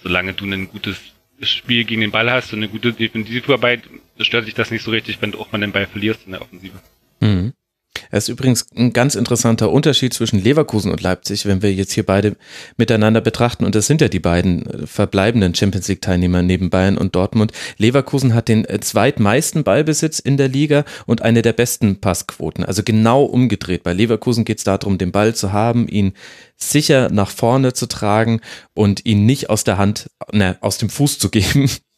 solange 0.03 0.33
du 0.33 0.47
ein 0.47 0.69
gutes 0.69 0.99
Spiel 1.43 1.85
gegen 1.85 2.01
den 2.01 2.11
Ball 2.11 2.31
hast 2.31 2.53
und 2.53 2.59
eine 2.59 2.69
gute 2.69 2.93
Defensivarbeit, 2.93 3.83
stört 4.19 4.47
sich 4.47 4.55
das 4.55 4.73
nicht 4.73 4.83
so 4.83 4.91
richtig, 4.91 5.23
wenn 5.23 5.31
du 5.31 5.41
auch 5.41 5.53
mal 5.53 5.61
den 5.61 5.73
Ball 5.73 5.87
verlierst 5.87 6.23
in 6.27 6.33
der 6.33 6.43
Offensive. 6.43 6.81
Mhm. 7.21 7.53
Es 8.11 8.25
ist 8.25 8.29
übrigens 8.31 8.67
ein 8.77 8.93
ganz 8.93 9.15
interessanter 9.15 9.71
Unterschied 9.71 10.13
zwischen 10.13 10.43
Leverkusen 10.43 10.91
und 10.91 11.01
Leipzig, 11.01 11.47
wenn 11.47 11.63
wir 11.63 11.73
jetzt 11.73 11.93
hier 11.93 12.05
beide 12.05 12.37
miteinander 12.77 13.21
betrachten. 13.21 13.65
Und 13.65 13.75
das 13.75 13.87
sind 13.87 14.01
ja 14.01 14.09
die 14.09 14.21
beiden 14.21 14.67
äh, 14.67 14.87
verbleibenden 14.87 15.55
Champions 15.55 15.89
League 15.89 16.03
Teilnehmer 16.03 16.43
neben 16.43 16.71
Bayern 16.71 16.99
und 16.99 17.15
Dortmund. 17.15 17.53
Leverkusen 17.79 18.35
hat 18.35 18.49
den 18.49 18.65
äh, 18.65 18.81
zweitmeisten 18.81 19.65
Ballbesitz 19.65 20.19
in 20.19 20.37
der 20.37 20.49
Liga 20.49 20.85
und 21.07 21.23
eine 21.23 21.43
der 21.43 21.53
besten 21.53 22.01
Passquoten. 22.01 22.65
Also 22.65 22.83
genau 22.83 23.25
umgedreht. 23.25 23.83
Bei 23.83 23.93
Leverkusen 23.93 24.45
geht 24.45 24.59
es 24.59 24.65
darum, 24.65 24.99
den 24.99 25.13
Ball 25.13 25.35
zu 25.35 25.53
haben, 25.53 25.89
ihn 25.89 26.15
sicher 26.57 27.09
nach 27.11 27.31
vorne 27.31 27.73
zu 27.73 27.87
tragen 27.87 28.41
und 28.75 29.07
ihn 29.07 29.25
nicht 29.25 29.51
aus 29.51 29.65
der 29.65 29.79
Hand, 29.79 30.11
ne, 30.33 30.59
aus 30.61 30.79
dem 30.79 30.91
Fuß 30.91 31.19
zu 31.19 31.31
geben, 31.31 31.71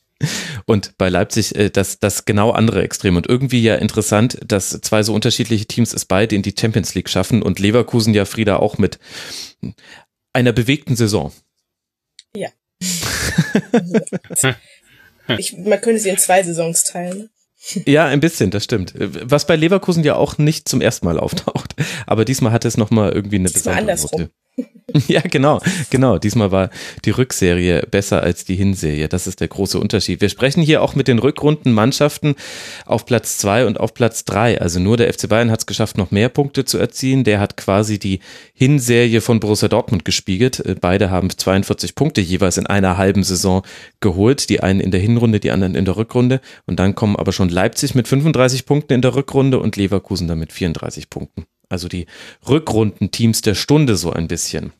und 0.67 0.97
bei 0.99 1.09
Leipzig 1.09 1.55
äh, 1.55 1.71
das, 1.71 1.99
das 1.99 2.25
genau 2.25 2.51
andere 2.51 2.83
Extrem. 2.83 3.17
Und 3.17 3.27
irgendwie 3.29 3.63
ja 3.63 3.77
interessant, 3.77 4.39
dass 4.47 4.81
zwei 4.81 5.03
so 5.03 5.15
unterschiedliche 5.15 5.67
Teams 5.67 5.93
es 5.93 6.05
beide 6.05 6.37
in 6.37 6.43
die 6.43 6.55
Champions 6.59 6.95
League 6.95 7.09
schaffen 7.09 7.43
und 7.43 7.59
Leverkusen 7.59 8.15
ja 8.15 8.25
Frieda 8.25 8.57
auch 8.57 8.79
mit 8.79 8.99
einer 10.33 10.53
bewegten 10.53 10.97
Saison. 10.97 11.33
Ja. 12.35 12.49
ich, 15.39 15.57
man 15.57 15.81
könnte 15.81 16.01
sie 16.01 16.09
in 16.09 16.19
zwei 16.19 16.43
Saisons 16.43 16.85
teilen. 16.85 17.31
Ja, 17.87 18.07
ein 18.07 18.21
bisschen, 18.21 18.51
das 18.51 18.65
stimmt. 18.65 18.93
Was 18.97 19.47
bei 19.47 19.55
Leverkusen 19.55 20.03
ja 20.03 20.17
auch 20.17 20.37
nicht 20.39 20.69
zum 20.69 20.81
ersten 20.81 21.07
Mal 21.07 21.21
auftaucht. 21.21 21.77
Aber 22.07 22.25
diesmal 22.25 22.51
hat 22.53 22.65
es 22.65 22.77
nochmal 22.77 23.13
irgendwie 23.13 23.37
eine 23.37 23.51
besondere 23.51 23.97
Note. 23.97 24.31
Ja, 25.09 25.21
genau, 25.21 25.61
genau. 25.91 26.19
Diesmal 26.19 26.53
war 26.53 26.71
die 27.05 27.11
Rückserie 27.11 27.87
besser 27.91 28.23
als 28.23 28.45
die 28.45 28.57
Hinserie. 28.57 29.09
Das 29.09 29.27
ist 29.27 29.41
der 29.41 29.49
große 29.49 29.79
Unterschied. 29.79 30.21
Wir 30.21 30.29
sprechen 30.29 30.63
hier 30.63 30.83
auch 30.83 30.95
mit 30.95 31.09
den 31.09 31.19
Rückrundenmannschaften 31.19 32.35
auf 32.85 33.07
Platz 33.07 33.39
zwei 33.39 33.67
und 33.67 33.81
auf 33.81 33.95
Platz 33.95 34.25
drei. 34.25 34.61
Also 34.61 34.81
nur 34.81 34.97
der 34.97 35.13
FC 35.13 35.29
Bayern 35.29 35.51
hat 35.51 35.61
es 35.61 35.67
geschafft, 35.67 35.97
noch 35.99 36.11
mehr 36.11 36.29
Punkte 36.29 36.65
zu 36.65 36.79
erzielen. 36.79 37.25
Der 37.25 37.41
hat 37.41 37.57
quasi 37.57 37.99
die 37.99 38.21
Hinserie 38.55 39.21
von 39.21 39.41
Borussia 39.41 39.69
Dortmund 39.69 40.05
gespiegelt. 40.05 40.63
Beide 40.81 41.11
haben 41.11 41.31
42 41.31 41.95
Punkte 41.95 42.21
jeweils 42.21 42.59
in 42.59 42.67
einer 42.67 42.97
halben 42.97 43.25
Saison 43.25 43.63
geholt. 44.01 44.49
Die 44.51 44.61
einen 44.61 44.81
in 44.81 44.91
der 44.91 45.01
Hinrunde, 45.01 45.41
die 45.41 45.51
anderen 45.51 45.75
in 45.75 45.85
der 45.85 45.97
Rückrunde. 45.97 46.41
Und 46.67 46.79
dann 46.79 46.95
kommen 46.95 47.17
aber 47.17 47.33
schon 47.33 47.49
Leipzig 47.49 47.95
mit 47.95 48.09
35 48.09 48.67
Punkten 48.67 48.93
in 48.93 49.03
der 49.03 49.15
Rückrunde 49.15 49.59
und 49.59 49.77
Leverkusen 49.77 50.29
dann 50.29 50.39
mit 50.39 50.53
34 50.53 51.09
Punkten. 51.09 51.47
Also 51.73 51.89
die 51.89 52.07
Rückrundenteams 52.47 53.41
der 53.41 53.55
Stunde 53.55 53.97
so 53.97 54.13
ein 54.13 54.29
bisschen 54.29 54.73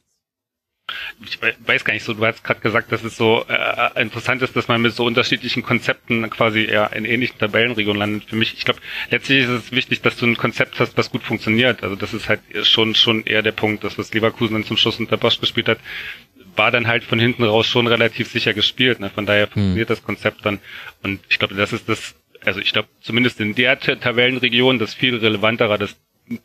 ich 1.25 1.39
weiß 1.41 1.85
gar 1.85 1.95
nicht 1.95 2.05
so, 2.05 2.15
du 2.15 2.25
hast 2.25 2.43
gerade 2.45 2.61
gesagt, 2.61 2.93
dass 2.93 3.05
es 3.05 3.17
so 3.17 3.45
äh, 3.49 4.01
interessant 4.01 4.43
ist, 4.43 4.57
dass 4.57 4.69
man 4.69 4.83
mit 4.83 4.93
so 4.95 5.05
unterschiedlichen 5.05 5.63
Konzepten 5.63 6.29
quasi 6.31 6.65
eher 6.65 6.93
in 6.93 7.05
ähnlichen 7.05 7.39
Tabellenregionen 7.39 8.01
landet. 8.01 8.29
Für 8.29 8.37
mich, 8.37 8.55
ich 8.55 8.65
glaube, 8.65 8.81
letztlich 9.11 9.45
ist 9.45 9.51
es 9.51 9.73
wichtig, 9.73 10.03
dass 10.03 10.17
du 10.17 10.27
ein 10.27 10.37
Konzept 10.37 10.81
hast, 10.81 10.97
was 10.97 11.11
gut 11.11 11.23
funktioniert. 11.23 11.83
Also 11.83 11.97
das 11.97 12.13
ist 12.15 12.29
halt 12.29 12.41
schon 12.63 12.95
schon 12.95 13.25
eher 13.25 13.43
der 13.43 13.53
Punkt, 13.53 13.85
dass 13.85 13.99
was 13.99 14.13
Leverkusen 14.13 14.55
dann 14.55 14.65
zum 14.65 14.77
Schluss 14.77 14.99
unter 14.99 15.17
Bosch 15.17 15.41
gespielt 15.41 15.69
hat, 15.69 15.79
war 16.57 16.71
dann 16.71 16.87
halt 16.87 17.05
von 17.05 17.19
hinten 17.19 17.45
raus 17.45 17.67
schon 17.67 17.87
relativ 17.87 18.31
sicher 18.31 18.53
gespielt. 18.53 19.01
Ne? 19.01 19.11
Von 19.11 19.27
daher 19.27 19.47
funktioniert 19.47 19.89
hm. 19.89 19.95
das 19.95 20.05
Konzept 20.05 20.45
dann. 20.45 20.59
Und 21.03 21.21
ich 21.29 21.39
glaube, 21.39 21.55
das 21.55 21.73
ist 21.73 21.89
das, 21.89 22.15
also 22.45 22.61
ich 22.61 22.73
glaube, 22.73 22.89
zumindest 23.01 23.41
in 23.41 23.55
der 23.55 23.79
Tabellenregion 23.79 24.79
das 24.79 24.95
viel 24.95 25.17
relevantere, 25.17 25.79
dass, 25.79 25.97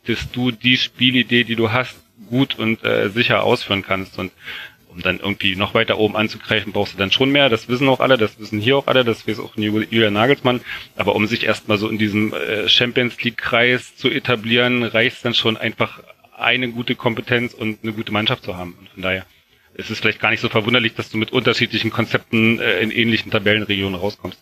dass 0.06 0.30
du 0.30 0.50
die 0.50 0.76
Spielidee, 0.76 1.44
die 1.44 1.56
du 1.56 1.72
hast, 1.72 1.96
gut 2.28 2.58
und 2.58 2.84
äh, 2.84 3.08
sicher 3.10 3.42
ausführen 3.42 3.82
kannst. 3.82 4.18
Und 4.18 4.32
um 4.88 5.02
dann 5.02 5.20
irgendwie 5.20 5.56
noch 5.56 5.74
weiter 5.74 5.98
oben 5.98 6.16
anzugreifen, 6.16 6.72
brauchst 6.72 6.94
du 6.94 6.98
dann 6.98 7.12
schon 7.12 7.30
mehr. 7.30 7.48
Das 7.48 7.68
wissen 7.68 7.88
auch 7.88 8.00
alle, 8.00 8.18
das 8.18 8.38
wissen 8.38 8.60
hier 8.60 8.76
auch 8.76 8.86
alle, 8.86 9.04
das 9.04 9.26
weiß 9.26 9.38
auch 9.38 9.56
Julian 9.56 10.12
Nagelsmann. 10.12 10.60
Aber 10.96 11.14
um 11.14 11.26
sich 11.26 11.44
erstmal 11.44 11.78
so 11.78 11.88
in 11.88 11.98
diesem 11.98 12.32
äh, 12.32 12.68
Champions 12.68 13.22
League-Kreis 13.22 13.96
zu 13.96 14.08
etablieren, 14.10 14.82
reicht 14.82 15.24
dann 15.24 15.34
schon 15.34 15.56
einfach 15.56 16.00
eine 16.36 16.68
gute 16.70 16.94
Kompetenz 16.94 17.54
und 17.54 17.78
eine 17.82 17.92
gute 17.92 18.12
Mannschaft 18.12 18.44
zu 18.44 18.56
haben. 18.56 18.76
Und 18.78 18.88
von 18.90 19.02
daher 19.02 19.26
ist 19.74 19.90
es 19.90 20.00
vielleicht 20.00 20.20
gar 20.20 20.30
nicht 20.30 20.40
so 20.40 20.48
verwunderlich, 20.48 20.94
dass 20.94 21.10
du 21.10 21.18
mit 21.18 21.32
unterschiedlichen 21.32 21.90
Konzepten 21.90 22.58
äh, 22.58 22.80
in 22.80 22.90
ähnlichen 22.90 23.30
Tabellenregionen 23.30 23.98
rauskommst. 23.98 24.40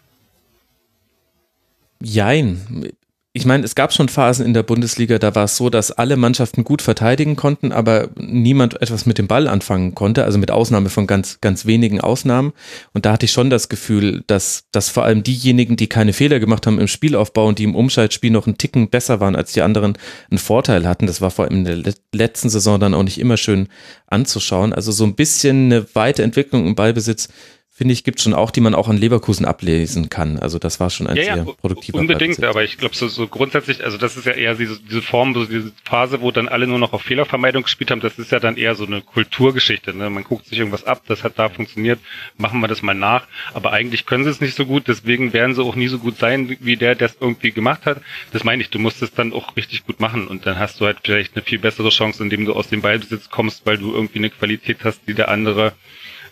Jein 2.03 2.93
ich 3.37 3.45
meine, 3.45 3.65
es 3.65 3.75
gab 3.75 3.93
schon 3.93 4.09
Phasen 4.09 4.47
in 4.47 4.55
der 4.55 4.63
Bundesliga, 4.63 5.19
da 5.19 5.35
war 5.35 5.45
es 5.45 5.59
so, 5.59 5.69
dass 5.69 5.91
alle 5.93 6.17
Mannschaften 6.17 6.65
gut 6.65 6.81
verteidigen 6.81 7.37
konnten, 7.37 7.71
aber 7.71 8.09
niemand 8.17 8.81
etwas 8.81 9.05
mit 9.05 9.19
dem 9.19 9.27
Ball 9.27 9.47
anfangen 9.47 9.95
konnte, 9.95 10.25
also 10.25 10.39
mit 10.39 10.51
Ausnahme 10.51 10.89
von 10.89 11.07
ganz, 11.07 11.39
ganz 11.43 11.67
wenigen 11.67 12.01
Ausnahmen. 12.01 12.55
Und 12.95 13.05
da 13.05 13.13
hatte 13.13 13.27
ich 13.27 13.33
schon 13.33 13.51
das 13.51 13.69
Gefühl, 13.69 14.25
dass, 14.27 14.65
dass 14.73 14.89
vor 14.89 15.05
allem 15.05 15.23
diejenigen, 15.23 15.77
die 15.77 15.87
keine 15.87 16.15
Fehler 16.15 16.41
gemacht 16.41 16.67
haben 16.67 16.81
im 16.81 16.89
Spielaufbau 16.89 17.47
und 17.47 17.59
die 17.59 17.65
im 17.65 17.75
Umschaltspiel 17.75 18.31
noch 18.31 18.47
einen 18.47 18.57
Ticken 18.57 18.89
besser 18.89 19.21
waren 19.21 19.37
als 19.37 19.53
die 19.53 19.61
anderen, 19.61 19.99
einen 20.31 20.39
Vorteil 20.39 20.89
hatten. 20.89 21.07
Das 21.07 21.21
war 21.21 21.31
vor 21.31 21.45
allem 21.45 21.67
in 21.67 21.83
der 21.83 21.95
letzten 22.15 22.49
Saison 22.49 22.81
dann 22.81 22.95
auch 22.95 23.03
nicht 23.03 23.21
immer 23.21 23.37
schön 23.37 23.69
anzuschauen. 24.07 24.73
Also 24.73 24.93
so 24.93 25.05
ein 25.05 25.15
bisschen 25.15 25.67
eine 25.67 25.87
Weiterentwicklung 25.95 26.67
im 26.67 26.75
Ballbesitz 26.75 27.29
finde 27.77 27.93
ich, 27.93 28.05
gibt 28.05 28.23
schon 28.23 28.33
auch, 28.33 28.51
die 28.51 28.63
man 28.63 28.75
auch 28.75 28.89
an 28.89 28.97
Leverkusen 28.97 29.45
ablesen 29.45 30.09
kann. 30.09 30.39
Also 30.39 30.59
das 30.59 30.81
war 30.81 30.89
schon 30.89 31.07
ein 31.07 31.17
ja, 31.17 31.25
sehr 31.25 31.37
ja, 31.37 31.45
produktiver 31.45 31.99
Unbedingt, 31.99 32.43
aber 32.43 32.65
ich 32.65 32.79
glaube 32.79 32.97
so, 32.97 33.07
so 33.07 33.29
grundsätzlich, 33.29 33.85
also 33.85 33.99
das 33.99 34.17
ist 34.17 34.25
ja 34.25 34.33
eher 34.33 34.55
diese, 34.55 34.81
diese 34.81 35.03
Form, 35.03 35.35
so 35.35 35.45
diese 35.45 35.73
Phase, 35.85 36.23
wo 36.23 36.31
dann 36.31 36.49
alle 36.49 36.67
nur 36.67 36.79
noch 36.79 36.95
auf 36.95 37.03
Fehlervermeidung 37.03 37.65
gespielt 37.65 37.91
haben, 37.91 38.01
das 38.01 38.19
ist 38.19 38.33
ja 38.33 38.41
dann 38.41 38.57
eher 38.57 38.77
so 38.77 38.87
eine 38.87 39.03
Kulturgeschichte. 39.03 39.93
Ne? 39.93 40.09
Man 40.09 40.25
guckt 40.25 40.47
sich 40.47 40.59
irgendwas 40.59 40.85
ab, 40.85 41.03
das 41.07 41.23
hat 41.23 41.39
da 41.39 41.51
funktioniert, 41.51 41.99
machen 42.39 42.61
wir 42.61 42.69
das 42.69 42.81
mal 42.81 42.95
nach. 42.95 43.27
Aber 43.53 43.75
eigentlich 43.75 44.07
können 44.07 44.25
sie 44.25 44.31
es 44.31 44.41
nicht 44.41 44.57
so 44.57 44.65
gut, 44.65 44.89
deswegen 44.89 45.35
werden 45.35 45.55
sie 45.55 45.63
auch 45.63 45.77
nie 45.77 45.89
so 45.89 45.99
gut 45.99 46.17
sein, 46.17 46.57
wie 46.59 46.79
der, 46.79 46.95
der 46.95 47.09
es 47.09 47.19
irgendwie 47.21 47.51
gemacht 47.51 47.85
hat. 47.85 48.01
Das 48.33 48.43
meine 48.43 48.63
ich, 48.63 48.71
du 48.71 48.79
musst 48.79 49.03
es 49.03 49.13
dann 49.13 49.35
auch 49.35 49.55
richtig 49.55 49.85
gut 49.85 50.01
machen 50.01 50.29
und 50.29 50.47
dann 50.47 50.59
hast 50.59 50.81
du 50.81 50.87
halt 50.87 51.01
vielleicht 51.05 51.37
eine 51.37 51.45
viel 51.45 51.59
bessere 51.59 51.91
Chance, 51.91 52.23
indem 52.23 52.47
du 52.47 52.55
aus 52.55 52.71
dem 52.71 52.81
Ballbesitz 52.81 53.29
kommst, 53.29 53.67
weil 53.67 53.77
du 53.77 53.93
irgendwie 53.93 54.21
eine 54.21 54.31
Qualität 54.31 54.79
hast, 54.83 55.03
die 55.07 55.13
der 55.13 55.29
andere 55.29 55.75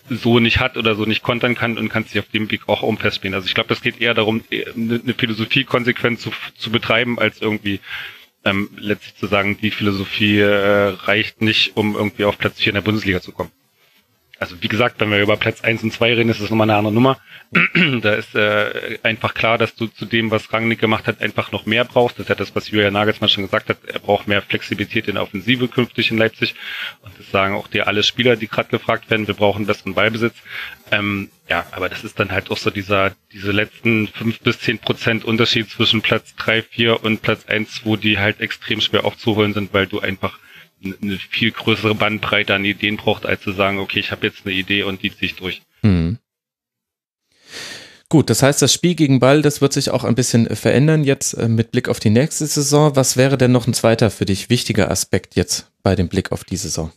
so 0.08 0.38
nicht 0.38 0.60
hat 0.60 0.76
oder 0.76 0.94
so 0.94 1.04
nicht 1.04 1.22
kontern 1.22 1.54
kann 1.54 1.78
und 1.78 1.88
kannst 1.88 2.10
sich 2.10 2.20
auf 2.20 2.28
dem 2.28 2.50
Weg 2.50 2.68
auch 2.68 2.82
umfestspielen. 2.82 3.34
Also 3.34 3.46
ich 3.46 3.54
glaube, 3.54 3.68
das 3.68 3.80
geht 3.80 4.00
eher 4.00 4.14
darum, 4.14 4.42
äh, 4.50 4.64
eine 4.74 5.14
Philosophie 5.16 5.64
konsequent 5.64 6.20
zu, 6.20 6.30
zu 6.56 6.70
betreiben, 6.70 7.18
als 7.18 7.40
irgendwie 7.40 7.80
ähm, 8.44 8.70
letztlich 8.76 9.16
zu 9.16 9.26
sagen, 9.26 9.56
die 9.60 9.70
Philosophie 9.70 10.38
äh, 10.40 10.94
reicht 11.04 11.40
nicht, 11.40 11.76
um 11.76 11.94
irgendwie 11.94 12.24
auf 12.24 12.38
Platz 12.38 12.58
4 12.60 12.68
in 12.68 12.74
der 12.74 12.82
Bundesliga 12.82 13.20
zu 13.20 13.32
kommen 13.32 13.50
also 14.38 14.60
wie 14.60 14.68
gesagt, 14.68 15.00
wenn 15.00 15.10
wir 15.10 15.20
über 15.20 15.36
Platz 15.36 15.62
eins 15.62 15.82
und 15.82 15.92
zwei 15.92 16.12
reden, 16.12 16.28
ist 16.28 16.40
das 16.40 16.50
nochmal 16.50 16.68
eine 16.68 16.78
andere 16.78 16.92
Nummer. 16.92 17.18
da 18.02 18.14
ist 18.14 18.34
äh, 18.34 18.98
einfach 19.02 19.34
klar, 19.34 19.58
dass 19.58 19.74
du 19.74 19.86
zu 19.86 20.06
dem, 20.06 20.30
was 20.30 20.52
Rangnick 20.52 20.80
gemacht 20.80 21.06
hat, 21.06 21.20
einfach 21.20 21.52
noch 21.52 21.66
mehr 21.66 21.84
brauchst. 21.84 22.18
Das 22.18 22.24
ist 22.24 22.28
ja 22.28 22.34
das, 22.34 22.54
was 22.56 22.70
Julian 22.70 22.94
Nagelsmann 22.94 23.30
schon 23.30 23.44
gesagt 23.44 23.68
hat. 23.68 23.78
Er 23.86 24.00
braucht 24.00 24.26
mehr 24.26 24.42
Flexibilität 24.42 25.06
in 25.06 25.14
der 25.14 25.22
Offensive 25.22 25.68
künftig 25.68 26.10
in 26.10 26.18
Leipzig. 26.18 26.54
Und 27.02 27.12
das 27.18 27.30
sagen 27.30 27.54
auch 27.54 27.68
dir 27.68 27.86
alle 27.86 28.02
Spieler, 28.02 28.36
die 28.36 28.48
gerade 28.48 28.70
gefragt 28.70 29.08
werden, 29.08 29.26
wir 29.26 29.34
brauchen 29.34 29.66
besseren 29.66 29.94
Ballbesitz. 29.94 30.34
Ähm, 30.90 31.30
ja, 31.48 31.66
aber 31.70 31.88
das 31.88 32.02
ist 32.02 32.18
dann 32.18 32.32
halt 32.32 32.50
auch 32.50 32.56
so 32.56 32.70
dieser, 32.70 33.12
diese 33.32 33.52
letzten 33.52 34.08
fünf 34.08 34.40
bis 34.40 34.58
zehn 34.58 34.78
Prozent 34.78 35.24
Unterschied 35.24 35.70
zwischen 35.70 36.02
Platz 36.02 36.34
drei, 36.36 36.62
vier 36.62 37.04
und 37.04 37.22
Platz 37.22 37.46
eins, 37.46 37.82
wo 37.84 37.96
die 37.96 38.18
halt 38.18 38.40
extrem 38.40 38.80
schwer 38.80 39.04
aufzuholen 39.04 39.54
sind, 39.54 39.72
weil 39.72 39.86
du 39.86 40.00
einfach 40.00 40.38
eine 40.84 41.18
viel 41.18 41.50
größere 41.50 41.94
Bandbreite 41.94 42.54
an 42.54 42.64
Ideen 42.64 42.96
braucht, 42.96 43.26
als 43.26 43.42
zu 43.42 43.52
sagen, 43.52 43.78
okay, 43.78 44.00
ich 44.00 44.10
habe 44.10 44.26
jetzt 44.26 44.44
eine 44.44 44.54
Idee 44.54 44.82
und 44.82 45.02
die 45.02 45.10
ziehe 45.10 45.30
ich 45.30 45.36
durch. 45.36 45.62
Mhm. 45.82 46.18
Gut, 48.08 48.30
das 48.30 48.42
heißt, 48.42 48.62
das 48.62 48.72
Spiel 48.72 48.94
gegen 48.94 49.18
Ball, 49.18 49.42
das 49.42 49.60
wird 49.60 49.72
sich 49.72 49.90
auch 49.90 50.04
ein 50.04 50.14
bisschen 50.14 50.54
verändern 50.54 51.04
jetzt 51.04 51.32
äh, 51.34 51.48
mit 51.48 51.72
Blick 51.72 51.88
auf 51.88 51.98
die 51.98 52.10
nächste 52.10 52.46
Saison. 52.46 52.94
Was 52.94 53.16
wäre 53.16 53.38
denn 53.38 53.50
noch 53.50 53.66
ein 53.66 53.74
zweiter 53.74 54.10
für 54.10 54.24
dich 54.24 54.50
wichtiger 54.50 54.90
Aspekt 54.90 55.34
jetzt 55.34 55.72
bei 55.82 55.96
dem 55.96 56.08
Blick 56.08 56.30
auf 56.30 56.44
die 56.44 56.56
Saison? 56.56 56.92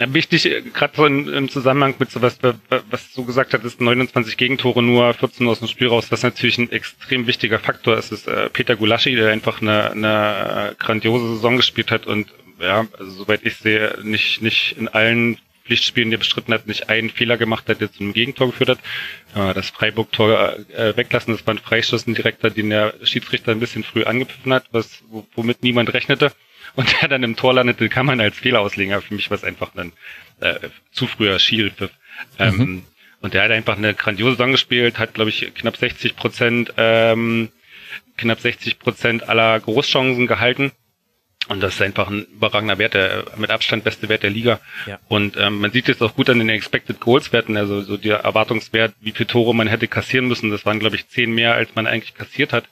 Ja, 0.00 0.12
wichtig, 0.12 0.46
äh, 0.46 0.62
gerade 0.62 0.96
so 0.96 1.06
in, 1.06 1.28
im 1.28 1.48
Zusammenhang 1.48 1.94
mit 1.98 2.10
so 2.10 2.20
was, 2.20 2.38
was 2.42 3.12
du 3.14 3.24
gesagt 3.24 3.54
hattest, 3.54 3.80
29 3.80 4.36
Gegentore, 4.36 4.82
nur 4.82 5.14
14 5.14 5.46
aus 5.46 5.60
dem 5.60 5.68
Spiel 5.68 5.88
raus, 5.88 6.06
was 6.10 6.22
natürlich 6.22 6.58
ein 6.58 6.72
extrem 6.72 7.26
wichtiger 7.26 7.58
Faktor 7.58 7.96
ist, 7.96 8.10
ist 8.10 8.26
äh, 8.26 8.50
Peter 8.50 8.76
Gulaschi, 8.76 9.14
der 9.14 9.30
einfach 9.30 9.62
eine, 9.62 9.92
eine 9.92 10.74
grandiose 10.78 11.36
Saison 11.36 11.56
gespielt 11.56 11.90
hat 11.90 12.06
und 12.06 12.28
ja, 12.60 12.86
also 12.98 13.10
soweit 13.10 13.44
ich 13.44 13.56
sehe, 13.56 13.98
nicht, 14.02 14.42
nicht 14.42 14.76
in 14.78 14.88
allen 14.88 15.38
Pflichtspielen, 15.64 16.10
die 16.10 16.16
er 16.16 16.18
bestritten 16.18 16.52
hat, 16.52 16.66
nicht 16.66 16.88
einen 16.88 17.10
Fehler 17.10 17.36
gemacht 17.36 17.68
hat, 17.68 17.80
der 17.80 17.92
zu 17.92 18.00
einem 18.00 18.12
Gegentor 18.12 18.48
geführt 18.48 18.70
hat. 18.70 19.54
Das 19.54 19.70
Freiburg-Tor 19.70 20.58
äh, 20.74 20.96
weglassen, 20.96 21.32
das 21.32 21.46
war 21.46 21.54
ein 21.54 21.58
Freischuss, 21.58 22.08
ein 22.08 22.14
direkter, 22.14 22.50
den 22.50 22.70
der 22.70 22.94
Schiedsrichter 23.04 23.52
ein 23.52 23.60
bisschen 23.60 23.84
früh 23.84 24.02
angepfiffen 24.02 24.52
hat, 24.52 24.64
was, 24.72 25.04
womit 25.36 25.62
niemand 25.62 25.94
rechnete. 25.94 26.32
Und 26.74 27.00
der 27.00 27.08
dann 27.08 27.22
im 27.22 27.36
Tor 27.36 27.54
landete, 27.54 27.88
kann 27.88 28.06
man 28.06 28.20
als 28.20 28.36
Fehler 28.36 28.60
auslegen. 28.60 28.92
Aber 28.94 29.02
für 29.02 29.14
mich 29.14 29.30
war 29.30 29.36
es 29.36 29.44
einfach 29.44 29.74
ein 29.76 29.92
äh, 30.40 30.58
zu 30.90 31.06
früher 31.06 31.38
Schielpfiff. 31.38 31.92
Ähm, 32.38 32.56
mhm. 32.56 32.82
Und 33.20 33.34
der 33.34 33.44
hat 33.44 33.52
einfach 33.52 33.76
eine 33.76 33.94
grandiose 33.94 34.32
Saison 34.32 34.50
gespielt, 34.52 34.98
hat, 34.98 35.14
glaube 35.14 35.30
ich, 35.30 35.52
knapp 35.54 35.76
60 35.76 36.16
Prozent, 36.16 36.72
ähm, 36.78 37.50
knapp 38.16 38.40
60 38.40 38.80
Prozent 38.80 39.28
aller 39.28 39.60
Großchancen 39.60 40.26
gehalten 40.26 40.72
und 41.48 41.60
das 41.60 41.74
ist 41.74 41.82
einfach 41.82 42.08
ein 42.08 42.26
überragender 42.32 42.78
Wert, 42.78 42.94
der 42.94 43.24
mit 43.36 43.50
Abstand 43.50 43.82
beste 43.82 44.08
Wert 44.08 44.22
der 44.22 44.30
Liga. 44.30 44.60
Ja. 44.86 45.00
Und 45.08 45.36
ähm, 45.36 45.60
man 45.60 45.72
sieht 45.72 45.88
jetzt 45.88 46.02
auch 46.02 46.14
gut 46.14 46.28
an 46.30 46.38
den 46.38 46.48
Expected 46.48 47.00
Goals 47.00 47.32
Werten, 47.32 47.56
also 47.56 47.80
so 47.80 47.96
der 47.96 48.18
Erwartungswert, 48.18 48.94
wie 49.00 49.12
viele 49.12 49.26
Tore 49.26 49.54
man 49.54 49.66
hätte 49.66 49.88
kassieren 49.88 50.28
müssen. 50.28 50.50
Das 50.50 50.64
waren, 50.66 50.78
glaube 50.78 50.96
ich, 50.96 51.08
zehn 51.08 51.32
mehr, 51.32 51.54
als 51.54 51.74
man 51.74 51.86
eigentlich 51.86 52.14
kassiert 52.14 52.52
hat. 52.52 52.66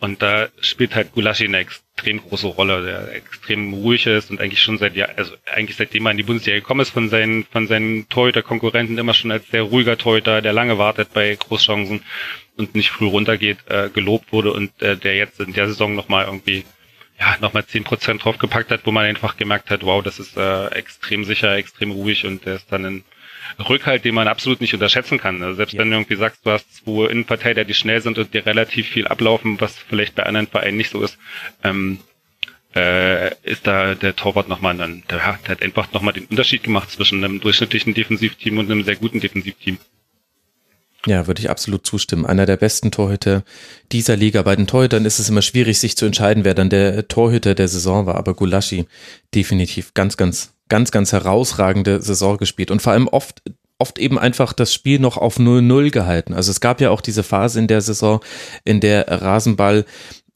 Und 0.00 0.22
da 0.22 0.48
spielt 0.60 0.94
halt 0.94 1.12
Gulaschi 1.12 1.44
eine 1.44 1.58
extrem 1.58 2.22
große 2.22 2.46
Rolle, 2.46 2.84
der 2.84 3.14
extrem 3.14 3.74
ruhig 3.74 4.06
ist 4.06 4.30
und 4.30 4.40
eigentlich 4.40 4.62
schon 4.62 4.78
seit 4.78 4.96
Jahr, 4.96 5.10
also 5.16 5.34
eigentlich 5.52 5.76
seitdem 5.76 6.06
er 6.06 6.12
in 6.12 6.16
die 6.16 6.22
Bundesliga 6.22 6.58
gekommen 6.58 6.80
ist, 6.80 6.90
von 6.90 7.08
seinen, 7.08 7.44
von 7.44 7.66
seinen 7.66 8.08
Torhüter-Konkurrenten 8.08 8.98
immer 8.98 9.14
schon 9.14 9.32
als 9.32 9.48
sehr 9.48 9.62
ruhiger 9.62 9.98
Torhüter, 9.98 10.40
der 10.40 10.52
lange 10.52 10.78
wartet 10.78 11.12
bei 11.12 11.34
Großchancen 11.34 12.02
und 12.56 12.74
nicht 12.74 12.90
früh 12.90 13.06
runtergeht, 13.06 13.58
äh, 13.68 13.90
gelobt 13.90 14.32
wurde 14.32 14.52
und 14.52 14.80
äh, 14.80 14.96
der 14.96 15.16
jetzt 15.16 15.40
in 15.40 15.52
der 15.52 15.68
Saison 15.68 15.94
nochmal 15.94 16.26
irgendwie 16.26 16.64
ja, 17.18 17.36
nochmal 17.40 17.66
zehn 17.66 17.84
Prozent 17.84 18.24
draufgepackt 18.24 18.70
hat, 18.70 18.80
wo 18.84 18.90
man 18.90 19.04
einfach 19.04 19.36
gemerkt 19.36 19.70
hat, 19.70 19.84
wow, 19.84 20.02
das 20.02 20.18
ist 20.18 20.36
äh, 20.36 20.66
extrem 20.68 21.24
sicher, 21.24 21.54
extrem 21.54 21.90
ruhig 21.90 22.26
und 22.26 22.44
der 22.46 22.56
ist 22.56 22.70
dann 22.72 22.84
ein 22.84 23.04
Rückhalt, 23.58 24.04
den 24.04 24.14
man 24.14 24.28
absolut 24.28 24.60
nicht 24.60 24.74
unterschätzen 24.74 25.18
kann. 25.18 25.42
Also 25.42 25.56
selbst 25.56 25.72
ja. 25.74 25.80
wenn 25.80 25.90
du 25.90 25.96
irgendwie 25.96 26.16
sagst, 26.16 26.44
du 26.44 26.50
hast 26.50 26.74
zwei 26.74 27.10
Innenverteidiger, 27.10 27.64
die 27.64 27.74
schnell 27.74 28.00
sind 28.00 28.18
und 28.18 28.34
dir 28.34 28.46
relativ 28.46 28.88
viel 28.88 29.06
ablaufen, 29.06 29.60
was 29.60 29.78
vielleicht 29.78 30.14
bei 30.14 30.24
anderen 30.24 30.46
Vereinen 30.46 30.76
nicht 30.76 30.90
so 30.90 31.02
ist, 31.02 31.18
ähm, 31.62 31.98
äh, 32.74 33.34
ist 33.42 33.66
da 33.66 33.94
der 33.94 34.16
Torwart 34.16 34.48
nochmal 34.48 34.76
dann, 34.76 35.02
der, 35.10 35.18
der 35.18 35.48
hat 35.48 35.62
einfach 35.62 35.92
nochmal 35.92 36.14
den 36.14 36.24
Unterschied 36.24 36.62
gemacht 36.62 36.90
zwischen 36.90 37.22
einem 37.22 37.40
durchschnittlichen 37.40 37.94
Defensivteam 37.94 38.58
und 38.58 38.70
einem 38.70 38.84
sehr 38.84 38.96
guten 38.96 39.20
Defensivteam. 39.20 39.78
Ja, 41.06 41.26
würde 41.26 41.40
ich 41.40 41.50
absolut 41.50 41.84
zustimmen. 41.84 42.26
Einer 42.26 42.46
der 42.46 42.56
besten 42.56 42.92
Torhüter 42.92 43.42
dieser 43.90 44.16
Liga. 44.16 44.42
Bei 44.42 44.54
den 44.54 44.68
Torhütern 44.68 45.04
ist 45.04 45.18
es 45.18 45.28
immer 45.28 45.42
schwierig, 45.42 45.80
sich 45.80 45.96
zu 45.96 46.06
entscheiden, 46.06 46.44
wer 46.44 46.54
dann 46.54 46.70
der 46.70 47.08
Torhüter 47.08 47.54
der 47.54 47.68
Saison 47.68 48.06
war. 48.06 48.14
Aber 48.14 48.34
Gulaschi 48.34 48.86
definitiv 49.34 49.94
ganz, 49.94 50.16
ganz, 50.16 50.54
ganz, 50.68 50.92
ganz 50.92 51.12
herausragende 51.12 52.00
Saison 52.00 52.38
gespielt 52.38 52.70
und 52.70 52.82
vor 52.82 52.92
allem 52.92 53.08
oft 53.08 53.42
oft 53.82 53.98
eben 53.98 54.16
einfach 54.16 54.52
das 54.52 54.72
Spiel 54.72 55.00
noch 55.00 55.16
auf 55.16 55.38
0-0 55.38 55.90
gehalten. 55.90 56.34
Also 56.34 56.52
es 56.52 56.60
gab 56.60 56.80
ja 56.80 56.90
auch 56.90 57.00
diese 57.00 57.24
Phase 57.24 57.58
in 57.58 57.66
der 57.66 57.80
Saison, 57.80 58.20
in 58.64 58.78
der 58.78 59.08
Rasenball 59.08 59.84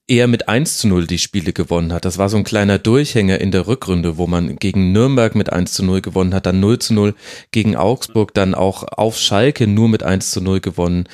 eher 0.08 0.28
mit 0.28 0.48
1 0.48 0.78
zu 0.78 0.88
0 0.88 1.06
die 1.06 1.18
Spiele 1.18 1.52
gewonnen 1.52 1.92
hat. 1.92 2.04
Das 2.04 2.18
war 2.18 2.28
so 2.28 2.36
ein 2.36 2.44
kleiner 2.44 2.78
Durchhänger 2.78 3.40
in 3.40 3.50
der 3.50 3.66
Rückrunde, 3.66 4.16
wo 4.18 4.26
man 4.26 4.56
gegen 4.56 4.92
Nürnberg 4.92 5.34
mit 5.34 5.52
1 5.52 5.72
zu 5.72 5.84
0 5.84 6.00
gewonnen 6.00 6.32
hat, 6.32 6.46
dann 6.46 6.60
0 6.60 6.78
zu 6.78 6.94
0 6.94 7.14
gegen 7.50 7.76
Augsburg, 7.76 8.32
dann 8.32 8.54
auch 8.54 8.84
auf 8.84 9.18
Schalke 9.18 9.66
nur 9.66 9.88
mit 9.88 10.02
1 10.02 10.30
zu 10.30 10.40
0 10.40 10.60
gewonnen. 10.60 11.08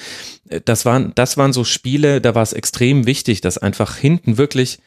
Das 0.67 0.85
waren, 0.85 1.13
das 1.15 1.39
waren 1.39 1.55
so 1.55 1.65
Spiele, 1.65 2.21
da 2.21 2.35
war 2.35 2.43
es 2.43 2.53
extrem 2.53 3.07
wichtig, 3.07 3.41
dass 3.41 3.57
einfach 3.57 3.97
hinten 3.97 4.37
wirklich 4.37 4.79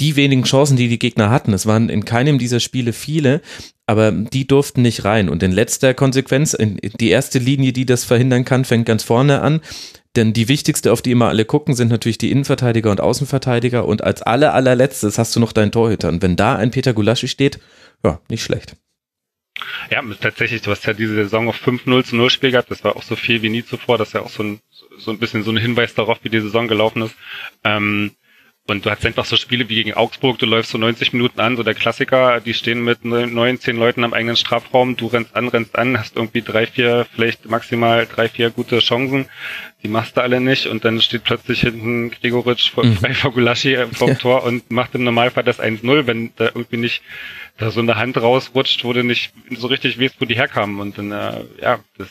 die 0.00 0.16
wenigen 0.16 0.44
Chancen, 0.44 0.76
die 0.76 0.88
die 0.88 0.98
Gegner 0.98 1.30
hatten, 1.30 1.52
es 1.52 1.66
waren 1.66 1.88
in 1.88 2.04
keinem 2.04 2.38
dieser 2.38 2.60
Spiele 2.60 2.92
viele, 2.92 3.42
aber 3.86 4.10
die 4.10 4.46
durften 4.46 4.82
nicht 4.82 5.04
rein. 5.04 5.28
Und 5.28 5.42
in 5.42 5.52
letzter 5.52 5.94
Konsequenz, 5.94 6.56
die 7.00 7.10
erste 7.10 7.38
Linie, 7.38 7.72
die 7.72 7.86
das 7.86 8.04
verhindern 8.04 8.44
kann, 8.44 8.64
fängt 8.64 8.86
ganz 8.86 9.02
vorne 9.02 9.42
an. 9.42 9.60
Denn 10.14 10.34
die 10.34 10.48
wichtigste, 10.48 10.92
auf 10.92 11.00
die 11.00 11.10
immer 11.10 11.28
alle 11.28 11.44
gucken, 11.44 11.74
sind 11.74 11.88
natürlich 11.88 12.18
die 12.18 12.30
Innenverteidiger 12.30 12.90
und 12.90 13.00
Außenverteidiger. 13.00 13.86
Und 13.86 14.04
als 14.04 14.22
aller, 14.22 14.52
allerletztes 14.52 15.18
hast 15.18 15.34
du 15.34 15.40
noch 15.40 15.52
deinen 15.52 15.72
Torhüter. 15.72 16.08
Und 16.08 16.22
wenn 16.22 16.36
da 16.36 16.56
ein 16.56 16.70
Peter 16.70 16.92
Gulaschi 16.92 17.28
steht, 17.28 17.60
ja, 18.04 18.20
nicht 18.28 18.42
schlecht. 18.42 18.76
Ja, 19.90 20.02
tatsächlich, 20.20 20.62
du 20.62 20.70
hast 20.70 20.84
ja 20.86 20.92
diese 20.92 21.14
Saison 21.14 21.48
auf 21.48 21.56
5-0 21.56 22.04
zu 22.04 22.16
0 22.16 22.30
Spiel 22.30 22.50
gehabt. 22.50 22.70
Das 22.70 22.84
war 22.84 22.96
auch 22.96 23.02
so 23.02 23.16
viel 23.16 23.42
wie 23.42 23.48
nie 23.48 23.64
zuvor. 23.64 23.96
Das 23.96 24.08
ist 24.08 24.14
ja 24.14 24.22
auch 24.22 24.30
so 24.30 24.42
ein, 24.42 24.60
so 24.98 25.10
ein 25.10 25.18
bisschen 25.18 25.44
so 25.44 25.50
ein 25.50 25.56
Hinweis 25.56 25.94
darauf, 25.94 26.18
wie 26.22 26.30
die 26.30 26.40
Saison 26.40 26.68
gelaufen 26.68 27.02
ist. 27.02 27.14
Ähm, 27.64 28.12
Und 28.68 28.86
du 28.86 28.90
hast 28.90 29.04
einfach 29.04 29.24
so 29.24 29.36
Spiele 29.36 29.68
wie 29.68 29.74
gegen 29.74 29.94
Augsburg, 29.94 30.38
du 30.38 30.46
läufst 30.46 30.70
so 30.70 30.78
90 30.78 31.12
Minuten 31.12 31.40
an, 31.40 31.56
so 31.56 31.64
der 31.64 31.74
Klassiker, 31.74 32.40
die 32.40 32.54
stehen 32.54 32.84
mit 32.84 33.04
neun, 33.04 33.58
zehn 33.58 33.76
Leuten 33.76 34.04
am 34.04 34.14
eigenen 34.14 34.36
Strafraum, 34.36 34.96
du 34.96 35.08
rennst 35.08 35.34
an, 35.34 35.48
rennst 35.48 35.76
an, 35.76 35.98
hast 35.98 36.14
irgendwie 36.14 36.42
drei, 36.42 36.68
vier, 36.68 37.04
vielleicht 37.12 37.50
maximal 37.50 38.06
drei, 38.06 38.28
vier 38.28 38.50
gute 38.50 38.78
Chancen, 38.78 39.26
die 39.82 39.88
machst 39.88 40.16
du 40.16 40.20
alle 40.20 40.40
nicht 40.40 40.66
und 40.66 40.84
dann 40.84 41.00
steht 41.00 41.24
plötzlich 41.24 41.62
hinten 41.62 42.12
Gregoritsch 42.12 42.70
vor, 42.70 42.86
mhm. 42.86 42.98
frei 42.98 43.14
vor 43.14 43.32
Gulaschi 43.32 43.74
äh, 43.74 43.88
vom 43.88 44.10
ja. 44.10 44.14
Tor 44.14 44.44
und 44.44 44.70
macht 44.70 44.94
im 44.94 45.02
Normalfall 45.02 45.42
das 45.42 45.58
1-0, 45.58 46.06
wenn 46.06 46.30
da 46.36 46.44
irgendwie 46.44 46.76
nicht 46.76 47.02
da 47.58 47.72
so 47.72 47.80
eine 47.80 47.96
Hand 47.96 48.16
rausrutscht, 48.16 48.84
wo 48.84 48.92
du 48.92 49.02
nicht 49.02 49.32
so 49.50 49.66
richtig 49.66 50.00
weißt, 50.00 50.20
wo 50.20 50.24
die 50.24 50.36
herkamen 50.36 50.78
und 50.78 50.98
dann, 50.98 51.10
äh, 51.10 51.44
ja, 51.60 51.80
das 51.98 52.08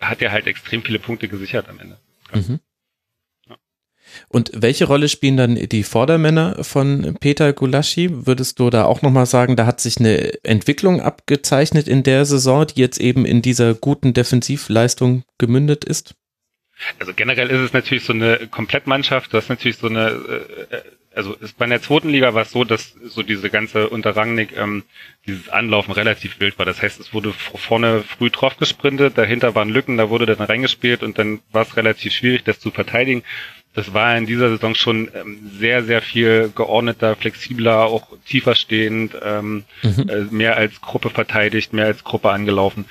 hat 0.00 0.20
ja 0.20 0.30
halt 0.30 0.46
extrem 0.46 0.84
viele 0.84 1.00
Punkte 1.00 1.26
gesichert 1.26 1.68
am 1.68 1.80
Ende. 1.80 1.98
Mhm. 2.32 2.60
Und 4.28 4.50
welche 4.54 4.84
Rolle 4.84 5.08
spielen 5.08 5.38
dann 5.38 5.54
die 5.54 5.82
Vordermänner 5.82 6.62
von 6.62 7.16
Peter 7.18 7.52
Gulaschi? 7.54 8.26
Würdest 8.26 8.58
du 8.58 8.68
da 8.68 8.84
auch 8.84 9.00
nochmal 9.00 9.26
sagen, 9.26 9.56
da 9.56 9.64
hat 9.64 9.80
sich 9.80 9.98
eine 9.98 10.44
Entwicklung 10.44 11.00
abgezeichnet 11.00 11.88
in 11.88 12.02
der 12.02 12.26
Saison, 12.26 12.66
die 12.66 12.80
jetzt 12.80 13.00
eben 13.00 13.24
in 13.24 13.40
dieser 13.40 13.74
guten 13.74 14.12
Defensivleistung 14.12 15.24
gemündet 15.38 15.84
ist? 15.84 16.14
Also 16.98 17.12
generell 17.14 17.48
ist 17.48 17.60
es 17.60 17.72
natürlich 17.72 18.04
so 18.04 18.12
eine 18.12 18.46
Komplettmannschaft. 18.50 19.32
Das 19.32 19.44
ist 19.44 19.50
natürlich 19.50 19.78
so 19.78 19.88
eine, 19.88 20.10
äh, 20.10 20.76
also 21.14 21.34
bei 21.56 21.66
der 21.66 21.82
zweiten 21.82 22.10
Liga 22.10 22.34
war 22.34 22.42
es 22.42 22.52
so, 22.52 22.64
dass 22.64 22.94
so 23.06 23.22
diese 23.22 23.50
ganze 23.50 23.88
Unterrangnick, 23.88 24.56
ähm, 24.56 24.84
dieses 25.26 25.48
Anlaufen 25.48 25.92
relativ 25.92 26.38
wild 26.38 26.58
war. 26.58 26.66
Das 26.66 26.82
heißt, 26.82 27.00
es 27.00 27.12
wurde 27.12 27.32
vorne 27.32 28.02
früh 28.02 28.30
drauf 28.30 28.58
gesprintet, 28.58 29.16
dahinter 29.16 29.54
waren 29.54 29.70
Lücken, 29.70 29.96
da 29.96 30.10
wurde 30.10 30.26
dann 30.26 30.46
reingespielt 30.46 31.02
und 31.02 31.18
dann 31.18 31.40
war 31.50 31.62
es 31.62 31.76
relativ 31.76 32.12
schwierig, 32.12 32.44
das 32.44 32.60
zu 32.60 32.70
verteidigen 32.70 33.24
das 33.78 33.94
war 33.94 34.18
in 34.18 34.26
dieser 34.26 34.48
Saison 34.48 34.74
schon 34.74 35.08
ähm, 35.14 35.38
sehr, 35.56 35.84
sehr 35.84 36.02
viel 36.02 36.50
geordneter, 36.52 37.14
flexibler, 37.14 37.84
auch 37.84 38.08
tiefer 38.26 38.56
stehend, 38.56 39.16
ähm, 39.22 39.62
mhm. 39.84 40.08
äh, 40.08 40.20
mehr 40.32 40.56
als 40.56 40.80
Gruppe 40.80 41.10
verteidigt, 41.10 41.72
mehr 41.72 41.86
als 41.86 42.02
Gruppe 42.02 42.30
angelaufen. 42.30 42.86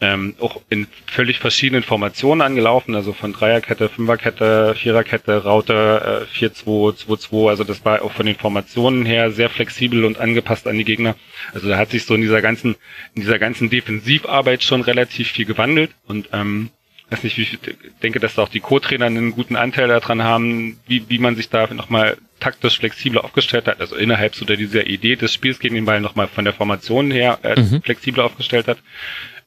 Ähm, 0.00 0.34
auch 0.40 0.62
in 0.70 0.86
völlig 1.04 1.40
verschiedenen 1.40 1.82
Formationen 1.82 2.40
angelaufen, 2.40 2.94
also 2.94 3.12
von 3.12 3.34
Dreierkette, 3.34 3.90
Fünferkette, 3.90 4.74
Viererkette, 4.74 5.44
Raute, 5.44 6.26
äh, 6.32 6.38
4-2, 6.38 7.04
2-2, 7.04 7.50
also 7.50 7.64
das 7.64 7.84
war 7.84 8.00
auch 8.00 8.12
von 8.12 8.24
den 8.24 8.36
Formationen 8.36 9.04
her 9.04 9.30
sehr 9.30 9.50
flexibel 9.50 10.06
und 10.06 10.16
angepasst 10.16 10.66
an 10.66 10.78
die 10.78 10.86
Gegner. 10.86 11.16
Also 11.52 11.68
da 11.68 11.76
hat 11.76 11.90
sich 11.90 12.06
so 12.06 12.14
in 12.14 12.22
dieser 12.22 12.40
ganzen, 12.40 12.76
in 13.14 13.20
dieser 13.20 13.38
ganzen 13.38 13.68
Defensivarbeit 13.68 14.62
schon 14.62 14.80
relativ 14.80 15.32
viel 15.32 15.44
gewandelt 15.44 15.90
und 16.06 16.30
ähm, 16.32 16.70
weiß 17.10 17.24
nicht, 17.24 17.36
wie 17.36 17.42
ich 17.42 17.58
denke, 18.02 18.20
dass 18.20 18.36
da 18.36 18.42
auch 18.42 18.48
die 18.48 18.60
Co-Trainer 18.60 19.06
einen 19.06 19.32
guten 19.32 19.56
Anteil 19.56 19.88
daran 19.88 20.22
haben, 20.22 20.78
wie, 20.86 21.08
wie 21.08 21.18
man 21.18 21.36
sich 21.36 21.48
da 21.48 21.72
nochmal 21.72 22.16
taktisch 22.38 22.78
flexibler 22.78 23.24
aufgestellt 23.24 23.66
hat, 23.66 23.80
also 23.80 23.96
innerhalb 23.96 24.34
so 24.34 24.44
dieser 24.44 24.86
Idee 24.86 25.16
des 25.16 25.34
Spiels 25.34 25.58
gegen 25.58 25.74
den 25.74 25.84
Ball 25.84 26.00
nochmal 26.00 26.28
von 26.28 26.44
der 26.44 26.54
Formation 26.54 27.10
her 27.10 27.38
äh, 27.42 27.60
mhm. 27.60 27.82
flexibler 27.82 28.24
aufgestellt 28.24 28.68
hat. 28.68 28.78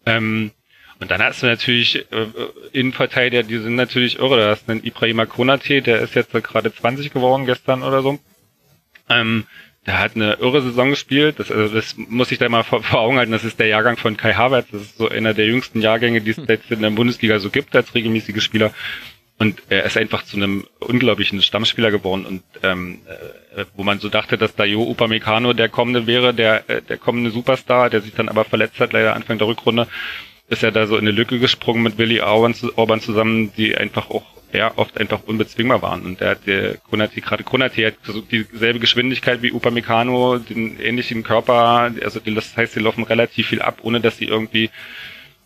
Ähm, 0.06 0.52
und 1.00 1.12
dann 1.12 1.22
hast 1.22 1.42
du 1.42 1.48
natürlich 1.48 2.06
äh, 2.12 2.28
Innenverteidiger, 2.72 3.44
die 3.44 3.58
sind 3.58 3.76
natürlich 3.76 4.20
irre. 4.20 4.38
Da 4.38 4.50
hast 4.52 4.68
du 4.68 4.74
einen 4.74 4.86
Ibrahima 4.86 5.26
Konate, 5.26 5.82
der 5.82 6.02
ist 6.02 6.16
jetzt 6.16 6.32
gerade 6.32 6.74
20 6.74 7.12
geworden 7.12 7.46
gestern 7.46 7.84
oder 7.84 8.02
so. 8.02 8.20
Ähm, 9.10 9.46
der 9.86 10.00
hat 10.00 10.16
eine 10.16 10.36
irre 10.36 10.62
Saison 10.62 10.92
gespielt. 10.92 11.40
Das, 11.40 11.52
also 11.52 11.74
das 11.74 11.96
muss 11.98 12.32
ich 12.32 12.38
da 12.38 12.48
mal 12.48 12.64
vor, 12.64 12.84
vor, 12.84 13.02
Augen 13.02 13.18
halten. 13.18 13.32
Das 13.32 13.44
ist 13.44 13.60
der 13.60 13.68
Jahrgang 13.68 13.98
von 13.98 14.16
Kai 14.16 14.34
Havertz. 14.34 14.68
Das 14.72 14.82
ist 14.82 14.98
so 14.98 15.10
einer 15.10 15.34
der 15.34 15.46
jüngsten 15.46 15.82
Jahrgänge, 15.82 16.22
die 16.22 16.32
es 16.32 16.38
hm. 16.38 16.46
jetzt 16.48 16.72
in 16.72 16.82
der 16.82 16.90
Bundesliga 16.92 17.40
so 17.40 17.50
gibt 17.50 17.76
als 17.76 17.94
regelmäßige 17.94 18.42
Spieler. 18.42 18.72
Und 19.40 19.62
er 19.70 19.84
ist 19.84 19.98
einfach 19.98 20.24
zu 20.24 20.38
einem 20.38 20.68
unglaublichen 20.80 21.42
Stammspieler 21.42 21.92
geworden. 21.92 22.26
Und 22.26 22.44
ähm, 22.62 23.00
äh, 23.56 23.66
wo 23.76 23.84
man 23.84 24.00
so 24.00 24.08
dachte, 24.08 24.38
dass 24.38 24.56
da 24.56 24.64
Jo 24.64 24.84
Upamecano 24.84 25.54
der 25.54 25.70
kommende 25.70 26.08
wäre, 26.08 26.34
der 26.34 26.70
äh, 26.70 26.82
der 26.82 26.98
kommende 26.98 27.32
Superstar, 27.32 27.90
der 27.90 28.02
sich 28.02 28.14
dann 28.14 28.30
aber 28.30 28.46
verletzt 28.46 28.80
hat, 28.80 28.94
leider 28.94 29.16
Anfang 29.16 29.38
der 29.38 29.48
Rückrunde, 29.48 29.88
ist 30.54 30.64
er 30.64 30.72
da 30.72 30.88
so 30.88 30.96
in 30.96 31.02
eine 31.02 31.12
Lücke 31.12 31.40
gesprungen 31.40 31.84
mit 31.84 31.98
Willi 31.98 32.22
Orban 32.22 32.54
zusammen, 33.02 33.52
die 33.58 33.76
einfach 33.76 34.10
auch 34.10 34.24
ja, 34.54 34.72
oft 34.76 35.00
einfach 35.00 35.22
unbezwingbar 35.26 35.82
waren. 35.82 36.04
Und 36.04 36.22
der 36.22 36.30
hat 36.32 36.40
Konati, 36.90 37.22
gerade 37.22 37.44
Konati 37.44 37.82
hat 37.82 37.96
dieselbe 38.32 38.80
Geschwindigkeit 38.80 39.42
wie 39.42 39.52
Upamecano, 39.52 40.38
den 40.38 40.80
ähnlichen 40.80 41.24
Körper, 41.24 41.92
also 42.04 42.20
das 42.20 42.56
heißt, 42.56 42.74
sie 42.74 42.80
laufen 42.80 43.04
relativ 43.04 43.48
viel 43.48 43.62
ab, 43.62 43.80
ohne 43.82 44.00
dass 44.00 44.18
sie 44.18 44.26
irgendwie 44.26 44.70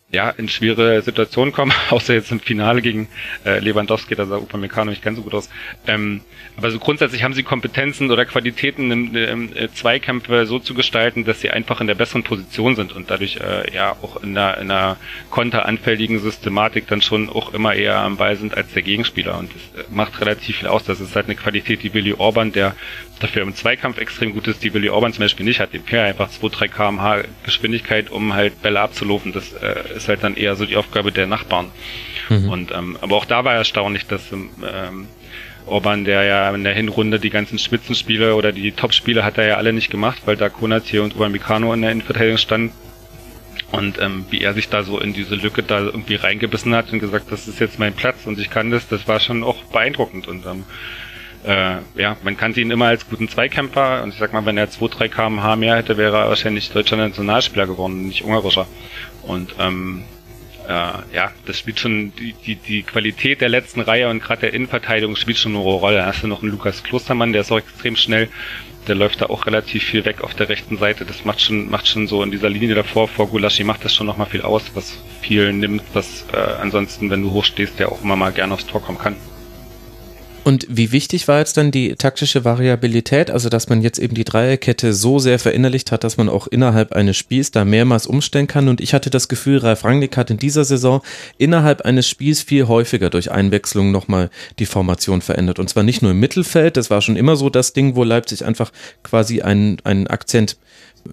ja, 0.10 0.30
in 0.30 0.48
schwere 0.48 1.02
Situationen 1.02 1.54
kommen, 1.54 1.74
außer 1.90 2.14
jetzt 2.14 2.32
im 2.32 2.40
Finale 2.40 2.82
gegen 2.82 3.10
äh, 3.46 3.60
Lewandowski, 3.60 4.16
da 4.16 4.26
sah 4.26 4.38
Upamecano 4.38 4.92
nicht 4.92 5.04
ganz 5.04 5.18
so 5.18 5.24
gut 5.24 5.34
aus. 5.34 5.50
Ähm, 5.86 6.22
aber 6.56 6.72
so 6.72 6.80
grundsätzlich 6.80 7.24
haben 7.24 7.34
sie 7.34 7.44
Kompetenzen 7.44 8.10
oder 8.10 8.26
Qualitäten 8.26 8.90
im, 8.90 9.16
im 9.16 9.56
äh, 9.56 9.70
Zweikämpfe 9.74 10.46
so 10.46 10.60
zu 10.60 10.74
gestalten, 10.74 11.26
dass 11.26 11.42
sie 11.42 11.50
einfach 11.52 11.82
in 11.82 11.88
der 11.88 11.96
besseren 11.96 12.24
Position 12.24 12.76
sind 12.76 12.94
und 12.94 13.12
dadurch 13.12 13.38
äh, 13.38 13.74
ja 13.74 13.92
auch 14.02 14.24
in 14.24 14.38
einer, 14.38 14.58
in 14.58 14.72
einer 14.72 14.98
konteranfälligen 15.30 16.20
Systematik 16.20 16.88
dann 16.88 17.02
schon 17.02 17.30
auch 17.30 17.54
immer 17.54 17.74
eher 17.74 17.98
am 17.98 18.16
Ball 18.16 18.38
sind 18.38 18.56
als 18.56 18.72
der 18.74 18.84
Gegenspieler 18.84 19.38
und 19.38 19.52
das 19.54 19.84
äh, 19.84 19.88
macht 19.90 20.22
relativ 20.22 20.58
viel 20.58 20.70
aus. 20.70 20.86
Das 20.86 21.02
ist 21.02 21.18
halt 21.18 21.26
eine 21.26 21.36
Qualität, 21.36 21.84
die 21.84 21.94
Willi 21.94 22.14
Orban, 22.14 22.54
der 22.54 22.76
dafür 23.20 23.42
im 23.42 23.56
Zweikampf 23.56 23.98
extrem 23.98 24.34
gut 24.34 24.48
ist, 24.48 24.64
die 24.64 24.74
Willi 24.74 24.90
Orban 24.90 25.14
zum 25.14 25.24
Beispiel 25.24 25.46
nicht 25.46 25.60
hat. 25.60 25.74
Dem 25.74 25.84
fehlt 25.84 26.04
einfach 26.04 26.30
2-3 26.30 26.68
kmh 26.68 27.24
Geschwindigkeit, 27.44 28.10
um 28.10 28.34
halt 28.34 28.62
Bälle 28.62 28.80
abzulaufen. 28.80 29.34
Das 29.34 29.54
äh, 29.54 29.96
ist 29.96 30.08
halt 30.08 30.24
dann 30.24 30.36
eher 30.36 30.56
so 30.56 30.66
die 30.66 30.76
Aufgabe 30.76 31.12
der 31.12 31.28
Nachbarn. 31.28 31.72
Mhm. 32.30 32.50
Und 32.50 32.72
ähm, 32.72 32.98
aber 33.02 33.16
auch 33.16 33.26
da 33.26 33.46
war 33.46 33.54
erstaunlich, 33.54 34.06
dass 34.08 34.32
ähm, 34.32 35.08
Orban, 35.66 36.06
der 36.06 36.24
ja 36.24 36.54
in 36.54 36.64
der 36.64 36.74
Hinrunde 36.74 37.20
die 37.20 37.30
ganzen 37.30 37.60
Spitzenspiele 37.60 38.36
oder 38.36 38.52
die 38.52 38.72
Topspiele 38.72 39.24
hat 39.24 39.38
er 39.38 39.48
ja 39.48 39.58
alle 39.58 39.74
nicht 39.74 39.90
gemacht, 39.90 40.22
weil 40.26 40.38
da 40.38 40.48
Konaté 40.48 41.02
und 41.02 41.16
Upamecano 41.16 41.74
in 41.74 41.82
der 41.82 41.92
Innenverteidigung 41.92 42.38
standen. 42.38 42.72
Und 43.72 44.00
ähm, 44.00 44.26
wie 44.30 44.42
er 44.42 44.54
sich 44.54 44.70
da 44.70 44.84
so 44.84 44.98
in 44.98 45.14
diese 45.14 45.36
Lücke 45.36 45.62
da 45.62 45.80
irgendwie 45.80 46.16
reingebissen 46.16 46.74
hat 46.74 46.94
und 46.94 47.00
gesagt, 47.00 47.32
das 47.32 47.50
ist 47.50 47.60
jetzt 47.60 47.80
mein 47.80 47.94
Platz 47.94 48.26
und 48.26 48.40
ich 48.40 48.50
kann 48.50 48.72
das, 48.72 48.88
das 48.88 49.10
war 49.10 49.20
schon 49.20 49.44
auch 49.44 49.62
beeindruckend. 49.66 50.28
Und 50.28 50.46
ähm, 50.46 50.64
äh, 51.48 51.78
ja, 51.96 52.18
man 52.24 52.36
kannte 52.36 52.60
ihn 52.60 52.72
immer 52.72 52.88
als 52.88 53.10
guten 53.10 53.30
Zweikämpfer 53.30 54.04
und 54.04 54.10
ich 54.14 54.20
sag 54.20 54.34
mal, 54.34 54.46
wenn 54.46 54.58
er 54.58 54.70
2-3 54.70 55.08
kmh 55.08 55.56
mehr 55.56 55.78
hätte, 55.78 55.98
wäre 55.98 56.18
er 56.18 56.28
wahrscheinlich 56.28 56.70
deutscher 56.72 56.98
Nationalspieler 56.98 57.68
geworden, 57.68 58.08
nicht 58.08 58.24
ungarischer. 58.24 58.68
Und 59.24 59.56
ähm, 59.58 60.04
äh, 60.68 61.16
ja, 61.16 61.32
das 61.46 61.58
spielt 61.60 61.80
schon 61.80 62.12
die, 62.16 62.34
die, 62.34 62.56
die 62.56 62.84
Qualität 62.84 63.40
der 63.40 63.48
letzten 63.48 63.80
Reihe 63.80 64.10
und 64.10 64.22
gerade 64.22 64.42
der 64.42 64.54
Innenverteidigung 64.54 65.16
spielt 65.16 65.38
schon 65.38 65.54
eine 65.56 65.64
Rolle. 65.64 65.98
Da 65.98 66.06
hast 66.08 66.24
du 66.24 66.28
noch 66.28 66.42
einen 66.42 66.52
Lukas 66.52 66.84
Klostermann, 66.84 67.32
der 67.32 67.42
ist 67.42 67.52
auch 67.52 67.60
extrem 67.60 67.96
schnell. 67.96 68.28
Der 68.88 68.96
läuft 68.96 69.22
da 69.22 69.28
auch 69.28 69.46
relativ 69.46 69.84
viel 69.84 70.04
weg 70.06 70.22
auf 70.22 70.34
der 70.34 70.50
rechten 70.50 70.78
Seite. 70.78 71.06
Das 71.06 71.24
macht 71.24 71.42
schon, 71.42 71.70
macht 71.70 71.88
schon 71.88 72.08
so 72.08 72.24
in 72.24 72.32
dieser 72.32 72.50
Linie 72.50 72.76
davor, 72.76 73.08
vor 73.08 73.28
Gulaschi 73.28 73.64
macht 73.64 73.86
das 73.86 73.94
schon 73.96 74.08
nochmal 74.08 74.28
viel 74.28 74.42
aus, 74.42 74.64
was 74.74 74.98
viel 75.22 75.54
nimmt, 75.54 75.84
was 75.94 76.26
äh, 76.34 76.38
ansonsten, 76.62 77.10
wenn 77.10 77.22
du 77.22 77.32
hochstehst, 77.32 77.80
der 77.80 77.92
auch 77.92 78.02
immer 78.04 78.18
mal 78.18 78.32
gerne 78.32 78.54
aufs 78.54 78.66
Tor 78.66 78.82
kommen 78.82 78.98
kann. 78.98 79.16
Und 80.48 80.66
wie 80.70 80.94
wichtig 80.94 81.28
war 81.28 81.40
jetzt 81.40 81.58
dann 81.58 81.72
die 81.72 81.96
taktische 81.96 82.46
Variabilität, 82.46 83.30
also 83.30 83.50
dass 83.50 83.68
man 83.68 83.82
jetzt 83.82 84.00
eben 84.00 84.16
die 84.16 84.24
Dreierkette 84.24 84.94
so 84.94 85.20
sehr 85.20 85.40
verinnerlicht 85.40 85.92
hat, 85.92 86.06
dass 86.06 86.16
man 86.16 86.30
auch 86.30 86.48
innerhalb 86.48 86.94
eines 86.94 87.18
Spiels 87.18 87.52
da 87.52 87.66
mehrmals 87.66 88.08
umstellen 88.08 88.48
kann. 88.48 88.70
Und 88.70 88.80
ich 88.80 88.94
hatte 88.94 89.10
das 89.10 89.28
Gefühl, 89.28 89.58
Ralf 89.58 89.84
Rangnick 89.84 90.16
hat 90.16 90.30
in 90.30 90.38
dieser 90.38 90.64
Saison 90.64 91.02
innerhalb 91.38 91.82
eines 91.82 92.08
Spiels 92.08 92.44
viel 92.44 92.70
häufiger 92.70 93.10
durch 93.10 93.30
Einwechslung 93.30 93.92
nochmal 93.92 94.30
die 94.58 94.66
Formation 94.66 95.20
verändert. 95.20 95.60
Und 95.60 95.70
zwar 95.70 95.84
nicht 95.84 96.02
nur 96.02 96.12
im 96.12 96.22
Mittelfeld, 96.22 96.78
das 96.78 96.90
war 96.90 97.02
schon 97.02 97.18
immer 97.18 97.36
so 97.36 97.50
das 97.50 97.74
Ding, 97.74 97.98
wo 97.98 98.06
Leipzig 98.06 98.46
einfach 98.46 98.72
quasi 99.04 99.42
einen, 99.42 99.82
einen 99.84 100.08
Akzent 100.08 100.56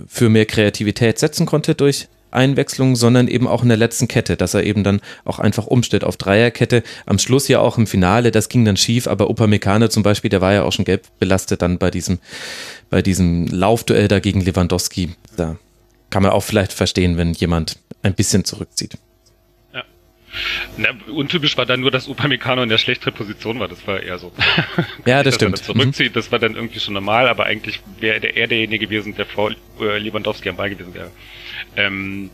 für 0.06 0.28
mehr 0.28 0.46
Kreativität 0.46 1.18
setzen 1.18 1.44
konnte 1.44 1.74
durch 1.74 2.06
Einwechslung, 2.34 2.96
sondern 2.96 3.28
eben 3.28 3.46
auch 3.46 3.62
in 3.62 3.68
der 3.68 3.78
letzten 3.78 4.08
Kette, 4.08 4.36
dass 4.36 4.54
er 4.54 4.64
eben 4.64 4.84
dann 4.84 5.00
auch 5.24 5.38
einfach 5.38 5.66
umstellt 5.66 6.04
auf 6.04 6.16
Dreierkette. 6.16 6.82
Am 7.06 7.18
Schluss 7.18 7.48
ja 7.48 7.60
auch 7.60 7.78
im 7.78 7.86
Finale, 7.86 8.30
das 8.30 8.48
ging 8.48 8.64
dann 8.64 8.76
schief, 8.76 9.06
aber 9.06 9.30
Upamecano 9.30 9.88
zum 9.88 10.02
Beispiel, 10.02 10.30
der 10.30 10.40
war 10.40 10.52
ja 10.52 10.62
auch 10.62 10.72
schon 10.72 10.84
gelb 10.84 11.06
belastet 11.18 11.62
dann 11.62 11.78
bei 11.78 11.90
diesem, 11.90 12.18
bei 12.90 13.02
diesem 13.02 13.46
Laufduell 13.46 14.08
da 14.08 14.20
gegen 14.20 14.40
Lewandowski. 14.40 15.10
Da 15.36 15.56
kann 16.10 16.22
man 16.22 16.32
auch 16.32 16.42
vielleicht 16.42 16.72
verstehen, 16.72 17.16
wenn 17.16 17.32
jemand 17.32 17.78
ein 18.02 18.14
bisschen 18.14 18.44
zurückzieht. 18.44 18.96
Ja. 19.72 19.82
Na, 20.76 20.90
untypisch 21.12 21.56
war 21.56 21.66
dann 21.66 21.80
nur, 21.80 21.90
dass 21.90 22.08
Upamecano 22.08 22.62
in 22.62 22.68
der 22.68 22.78
schlechteren 22.78 23.14
Position 23.14 23.58
war. 23.58 23.68
Das 23.68 23.84
war 23.86 24.00
eher 24.00 24.18
so. 24.18 24.30
ja, 25.06 25.22
das 25.22 25.34
stimmt. 25.34 25.58
Er 25.58 25.64
zurückzieht, 25.64 26.10
mhm. 26.10 26.14
das 26.14 26.30
war 26.30 26.38
dann 26.38 26.54
irgendwie 26.54 26.80
schon 26.80 26.94
normal, 26.94 27.28
aber 27.28 27.46
eigentlich 27.46 27.80
wäre 27.98 28.24
er 28.24 28.46
derjenige 28.46 28.86
gewesen, 28.86 29.16
der 29.16 29.26
vor 29.26 29.52
äh, 29.80 29.98
Lewandowski 29.98 30.48
am 30.48 30.56
Ball 30.56 30.70
gewesen 30.70 30.94
wäre. 30.94 31.10
Ähm, 31.76 32.30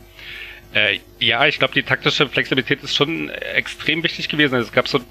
äh, 0.73 0.99
ja, 1.19 1.45
ich 1.47 1.59
glaube, 1.59 1.73
die 1.73 1.83
taktische 1.83 2.29
Flexibilität 2.29 2.81
ist 2.81 2.95
schon 2.95 3.29
extrem 3.29 4.03
wichtig 4.03 4.29
gewesen. 4.29 4.55
Also 4.55 4.67
es 4.67 4.73
gab 4.73 4.87
so 4.87 4.99
äh, 4.99 5.01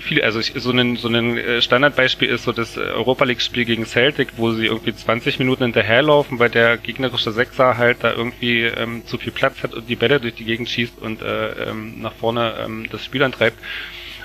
viele, 0.00 0.24
also 0.24 0.40
so 0.40 0.72
ein 0.72 0.96
so 0.96 1.06
ein 1.06 1.38
äh, 1.38 1.62
Standardbeispiel 1.62 2.28
ist 2.28 2.42
so 2.44 2.52
das 2.52 2.76
Europa 2.76 3.24
League 3.24 3.40
Spiel 3.40 3.64
gegen 3.64 3.86
Celtic, 3.86 4.30
wo 4.38 4.50
sie 4.50 4.66
irgendwie 4.66 4.94
20 4.94 5.38
Minuten 5.38 5.62
hinterherlaufen, 5.62 6.40
weil 6.40 6.50
der 6.50 6.78
gegnerische 6.78 7.30
Sechser 7.30 7.78
halt 7.78 7.98
da 8.02 8.12
irgendwie 8.12 8.62
ähm, 8.62 9.06
zu 9.06 9.16
viel 9.16 9.30
Platz 9.30 9.62
hat 9.62 9.72
und 9.72 9.88
die 9.88 9.94
Bälle 9.94 10.18
durch 10.18 10.34
die 10.34 10.44
Gegend 10.44 10.68
schießt 10.68 10.98
und 11.00 11.22
äh, 11.22 11.70
ähm, 11.70 12.00
nach 12.00 12.14
vorne 12.14 12.54
ähm, 12.64 12.88
das 12.90 13.04
Spiel 13.04 13.22
antreibt. 13.22 13.58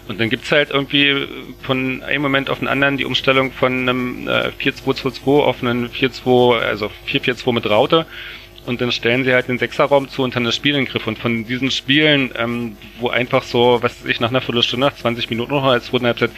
Und 0.07 0.19
dann 0.19 0.31
gibt's 0.31 0.51
halt 0.51 0.71
irgendwie 0.71 1.27
von 1.61 2.01
einem 2.01 2.23
Moment 2.23 2.49
auf 2.49 2.57
den 2.57 2.67
anderen 2.67 2.97
die 2.97 3.05
Umstellung 3.05 3.51
von 3.51 3.87
einem 3.87 4.27
äh, 4.27 4.49
4-2-2-2 4.59 5.43
auf 5.43 5.61
einen 5.61 5.87
4-2, 5.87 6.57
also 6.57 6.89
4-4-2 7.07 7.53
mit 7.53 7.69
Raute 7.69 8.07
und 8.69 8.81
dann 8.81 8.91
stellen 8.91 9.23
sie 9.23 9.33
halt 9.33 9.47
den 9.47 9.57
Sechserraum 9.57 10.09
zu 10.09 10.21
und 10.21 10.35
dann 10.35 10.43
das 10.43 10.55
Spiel 10.55 10.75
in 10.75 10.85
den 10.85 10.91
Griff. 10.91 11.07
Und 11.07 11.17
von 11.17 11.43
diesen 11.43 11.71
Spielen, 11.71 12.31
ähm, 12.37 12.77
wo 12.99 13.09
einfach 13.09 13.41
so, 13.41 13.79
was 13.81 13.99
weiß 13.99 14.05
ich, 14.05 14.19
nach 14.19 14.29
einer 14.29 14.41
Viertelstunde, 14.41 14.85
nach 14.85 14.95
20 14.95 15.27
Minuten 15.31 15.51
noch 15.51 15.63
als 15.63 15.87
zweiten 15.87 16.05
Halbzeit, 16.05 16.29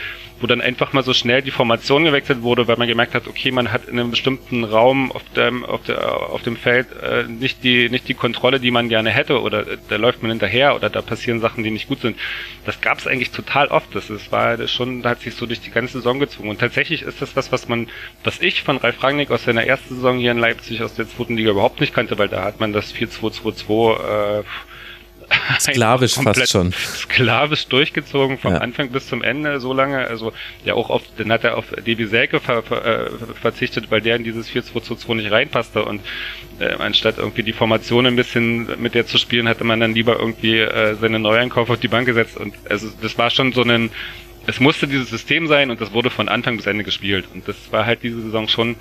wo 0.42 0.48
dann 0.48 0.62
einfach 0.62 0.94
mal 0.94 1.04
so 1.04 1.14
schnell 1.14 1.42
die 1.42 1.52
Formation 1.52 2.04
gewechselt 2.04 2.42
wurde, 2.42 2.68
weil 2.68 2.78
man 2.78 2.88
gemerkt 2.88 3.14
hat, 3.14 3.28
okay, 3.28 3.52
man 3.52 3.72
hat 3.72 3.88
in 3.88 4.00
einem 4.00 4.12
bestimmten 4.12 4.64
Raum 4.64 5.12
auf 5.12 5.24
dem, 5.36 5.64
auf, 5.64 5.84
der, 5.84 6.30
auf 6.30 6.42
dem 6.42 6.58
Feld 6.58 6.88
äh, 7.02 7.24
nicht, 7.24 7.64
die, 7.64 7.90
nicht 7.90 8.08
die 8.08 8.14
Kontrolle, 8.14 8.60
die 8.60 8.72
man 8.72 8.90
gerne 8.90 9.12
hätte, 9.12 9.42
oder 9.42 9.68
äh, 9.68 9.78
da 9.90 9.98
läuft 9.98 10.22
man 10.22 10.32
hinterher 10.32 10.76
oder 10.76 10.90
da 10.90 11.02
passieren 11.02 11.40
Sachen, 11.40 11.64
die 11.64 11.72
nicht 11.72 11.88
gut 11.88 12.02
sind. 12.02 12.18
Das 12.66 12.82
gab 12.82 12.98
es 12.98 13.08
eigentlich 13.08 13.32
total 13.32 13.68
oft. 13.68 13.94
Das, 13.96 14.08
das 14.08 14.32
war 14.32 14.68
schon, 14.68 15.02
da 15.02 15.12
hat 15.12 15.22
sich 15.22 15.36
so 15.36 15.46
durch 15.46 15.62
die 15.62 15.72
ganze 15.72 15.94
Saison 15.94 16.20
gezogen. 16.20 16.50
Und 16.50 16.60
tatsächlich 16.60 17.04
ist 17.04 17.22
das 17.22 17.36
was, 17.36 17.52
was 17.52 17.68
man, 17.68 17.88
was 18.24 18.42
ich 18.42 18.64
von 18.64 18.78
Ralf 18.78 19.04
Rangnick 19.04 19.32
aus 19.32 19.44
seiner 19.44 19.66
ersten 19.66 19.96
Saison 19.96 20.18
hier 20.18 20.32
in 20.32 20.38
Leipzig 20.40 20.82
aus 20.82 20.96
der 20.96 21.08
zweiten 21.08 21.38
Liga 21.38 21.52
überhaupt 21.52 21.80
nicht 21.82 21.94
kannte, 21.94 22.18
weil 22.18 22.28
da 22.28 22.44
hat 22.44 22.60
man 22.60 22.74
das 22.74 22.94
4-2-2-2 22.94 24.40
äh, 24.40 24.44
Sklavisch 25.60 26.16
fast 26.16 26.50
schon. 26.50 26.72
Sklavisch 26.72 27.68
durchgezogen 27.68 28.38
vom 28.38 28.54
ja. 28.54 28.60
Anfang 28.60 28.90
bis 28.90 29.08
zum 29.08 29.24
Ende, 29.24 29.60
so 29.60 29.74
lange. 29.74 30.08
Also 30.08 30.34
ja 30.66 30.74
auch 30.74 30.90
auf, 30.90 31.04
dann 31.18 31.32
hat 31.32 31.44
er 31.44 31.58
auf 31.58 31.66
Devi 31.86 32.06
Selke 32.06 32.40
ver, 32.40 32.64
ver, 32.64 32.86
äh, 32.86 33.10
verzichtet, 33.40 33.92
weil 33.92 34.02
der 34.02 34.16
in 34.16 34.24
dieses 34.24 34.50
4-2-2 34.50 35.16
nicht 35.16 35.32
reinpasste 35.32 35.86
und 35.86 36.02
äh, 36.60 36.74
anstatt 36.74 37.18
irgendwie 37.18 37.44
die 37.44 37.54
Formation 37.54 38.06
ein 38.06 38.16
bisschen 38.16 38.82
mit 38.82 38.94
der 38.94 39.06
zu 39.06 39.18
spielen, 39.18 39.48
hatte 39.48 39.64
man 39.64 39.80
dann 39.80 39.94
lieber 39.94 40.20
irgendwie 40.20 40.60
äh, 40.60 40.96
seine 40.96 41.20
Neueinkäufe 41.20 41.74
auf 41.74 41.80
die 41.80 41.88
Bank 41.88 42.06
gesetzt 42.06 42.38
und 42.38 42.54
also 42.70 42.88
das 43.02 43.18
war 43.18 43.30
schon 43.30 43.54
so 43.54 43.64
ein 43.64 43.92
es 44.48 44.60
musste 44.60 44.88
dieses 44.88 45.10
System 45.10 45.48
sein 45.48 45.70
und 45.70 45.82
das 45.82 45.94
wurde 45.94 46.10
von 46.10 46.28
Anfang 46.28 46.58
bis 46.58 46.66
Ende 46.66 46.84
gespielt 46.84 47.26
und 47.34 47.48
das 47.48 47.56
war 47.72 47.86
halt 47.86 48.04
diese 48.04 48.22
Saison 48.22 48.48
schon 48.48 48.76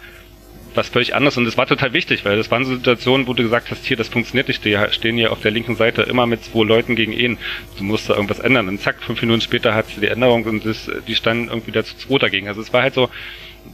was 0.74 0.88
völlig 0.88 1.14
anderes 1.14 1.36
und 1.36 1.44
das 1.44 1.56
war 1.56 1.66
total 1.66 1.92
wichtig, 1.92 2.24
weil 2.24 2.36
das 2.36 2.50
waren 2.50 2.64
so 2.64 2.74
Situationen, 2.74 3.26
wo 3.26 3.34
du 3.34 3.42
gesagt 3.42 3.70
hast, 3.70 3.84
hier, 3.84 3.96
das 3.96 4.08
funktioniert 4.08 4.48
nicht, 4.48 4.64
die 4.64 4.76
stehen 4.90 5.16
hier 5.16 5.32
auf 5.32 5.40
der 5.40 5.50
linken 5.50 5.76
Seite 5.76 6.02
immer 6.02 6.26
mit 6.26 6.44
zwei 6.44 6.64
Leuten 6.64 6.96
gegen 6.96 7.12
ihn, 7.12 7.38
du 7.78 7.84
musst 7.84 8.08
da 8.08 8.14
irgendwas 8.14 8.38
ändern 8.38 8.68
und 8.68 8.80
zack, 8.80 9.02
fünf 9.02 9.20
Minuten 9.20 9.40
später 9.40 9.74
hat 9.74 9.86
sie 9.88 10.00
die 10.00 10.08
Änderung 10.08 10.44
und 10.44 10.64
das, 10.64 10.90
die 11.06 11.14
standen 11.14 11.48
irgendwie 11.48 11.72
dazu 11.72 11.96
zwei 11.96 12.18
dagegen. 12.18 12.48
Also 12.48 12.60
es 12.60 12.72
war 12.72 12.82
halt 12.82 12.94
so, 12.94 13.10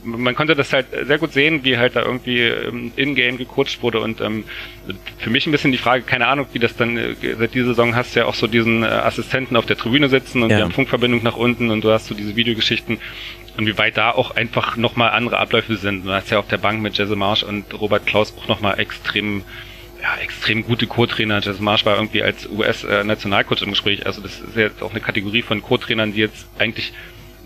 man 0.04 0.34
konnte 0.34 0.54
das 0.54 0.72
halt 0.72 0.86
sehr 1.04 1.18
gut 1.18 1.32
sehen, 1.32 1.64
wie 1.64 1.78
halt 1.78 1.96
da 1.96 2.02
irgendwie 2.02 2.40
ähm, 2.40 2.92
in-game 2.96 3.38
gecoacht 3.38 3.82
wurde 3.82 4.00
und 4.00 4.20
ähm, 4.20 4.44
für 5.18 5.30
mich 5.30 5.46
ein 5.46 5.52
bisschen 5.52 5.72
die 5.72 5.78
Frage, 5.78 6.02
keine 6.02 6.26
Ahnung, 6.26 6.46
wie 6.52 6.58
das 6.58 6.76
dann, 6.76 6.96
äh, 6.96 7.14
seit 7.38 7.54
dieser 7.54 7.68
Saison 7.68 7.94
hast 7.94 8.14
du 8.14 8.20
ja 8.20 8.26
auch 8.26 8.34
so 8.34 8.46
diesen 8.46 8.82
äh, 8.82 8.86
Assistenten 8.86 9.56
auf 9.56 9.66
der 9.66 9.76
Tribüne 9.76 10.08
sitzen 10.08 10.42
und 10.42 10.50
ja. 10.50 10.56
die 10.56 10.62
haben 10.62 10.72
Funkverbindung 10.72 11.22
nach 11.22 11.36
unten 11.36 11.70
und 11.70 11.82
du 11.82 11.90
hast 11.90 12.06
so 12.06 12.14
diese 12.14 12.36
Videogeschichten 12.36 12.98
und 13.56 13.66
wie 13.66 13.78
weit 13.78 13.96
da 13.96 14.10
auch 14.10 14.32
einfach 14.32 14.76
nochmal 14.76 15.10
andere 15.10 15.38
Abläufe 15.38 15.76
sind. 15.76 16.04
Du 16.04 16.12
hast 16.12 16.30
ja 16.30 16.38
auf 16.38 16.48
der 16.48 16.58
Bank 16.58 16.82
mit 16.82 16.96
Jesse 16.96 17.16
Marsch 17.16 17.42
und 17.42 17.72
Robert 17.74 18.06
Klaus 18.06 18.34
auch 18.38 18.48
nochmal 18.48 18.78
extrem 18.78 19.42
ja, 20.02 20.14
extrem 20.22 20.62
gute 20.62 20.86
Co-Trainer. 20.86 21.40
Jesse 21.40 21.62
Marsch 21.62 21.84
war 21.84 21.96
irgendwie 21.96 22.22
als 22.22 22.48
US-Nationalcoach 22.48 23.62
im 23.62 23.70
Gespräch. 23.70 24.06
Also 24.06 24.20
das 24.20 24.40
ist 24.40 24.56
jetzt 24.56 24.82
auch 24.82 24.90
eine 24.90 25.00
Kategorie 25.00 25.42
von 25.42 25.62
Co-Trainern, 25.62 26.12
die 26.12 26.20
jetzt 26.20 26.46
eigentlich 26.58 26.92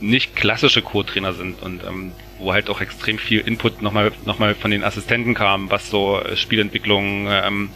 nicht 0.00 0.34
klassische 0.34 0.82
Co-Trainer 0.82 1.32
sind 1.32 1.62
und 1.62 1.84
ähm, 1.84 2.12
wo 2.38 2.52
halt 2.52 2.70
auch 2.70 2.80
extrem 2.80 3.18
viel 3.18 3.40
Input 3.40 3.82
nochmal 3.82 4.12
noch 4.24 4.38
mal 4.38 4.54
von 4.54 4.70
den 4.70 4.82
Assistenten 4.82 5.34
kam, 5.34 5.70
was 5.70 5.90
so 5.90 6.20
äh, 6.20 6.36
Spielentwicklung, 6.36 7.28
ähm, 7.30 7.70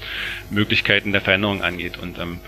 Möglichkeiten 0.51 1.13
der 1.13 1.21
Veränderung 1.21 1.63
angeht. 1.63 1.99
Und 1.99 2.19
ähm, 2.19 2.41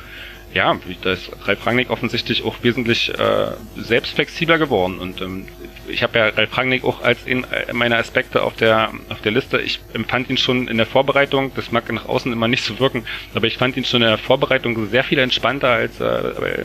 ja, 0.56 0.74
da 1.02 1.12
ist 1.12 1.30
Ralf 1.44 1.66
Rangnick 1.66 1.90
offensichtlich 1.90 2.42
auch 2.42 2.56
wesentlich 2.62 3.10
äh, 3.10 3.52
selbst 3.76 4.14
flexibler 4.14 4.56
geworden. 4.56 4.98
Und 4.98 5.20
ähm, 5.20 5.46
ich 5.86 6.02
habe 6.02 6.18
ja 6.18 6.28
Ralf 6.28 6.56
Rangnick 6.56 6.82
auch 6.82 7.02
als 7.02 7.26
in 7.26 7.44
äh, 7.44 7.74
meiner 7.74 7.98
Aspekte 7.98 8.42
auf 8.42 8.56
der 8.56 8.90
auf 9.10 9.20
der 9.20 9.32
Liste. 9.32 9.60
Ich 9.60 9.80
empfand 9.92 10.30
ihn 10.30 10.38
schon 10.38 10.66
in 10.66 10.78
der 10.78 10.86
Vorbereitung, 10.86 11.52
das 11.54 11.72
mag 11.72 11.92
nach 11.92 12.08
außen 12.08 12.32
immer 12.32 12.48
nicht 12.48 12.64
so 12.64 12.80
wirken, 12.80 13.04
aber 13.34 13.46
ich 13.46 13.58
fand 13.58 13.76
ihn 13.76 13.84
schon 13.84 14.00
in 14.00 14.08
der 14.08 14.16
Vorbereitung 14.16 14.88
sehr 14.88 15.04
viel 15.04 15.18
entspannter 15.18 15.68
als 15.68 16.00
äh, 16.00 16.04
äh, 16.04 16.64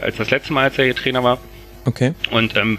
als 0.00 0.16
das 0.16 0.30
letzte 0.30 0.52
Mal, 0.52 0.64
als 0.64 0.78
er 0.78 0.86
hier 0.86 0.96
Trainer 0.96 1.22
war. 1.22 1.38
Okay. 1.84 2.14
Und 2.32 2.56
ähm, 2.56 2.78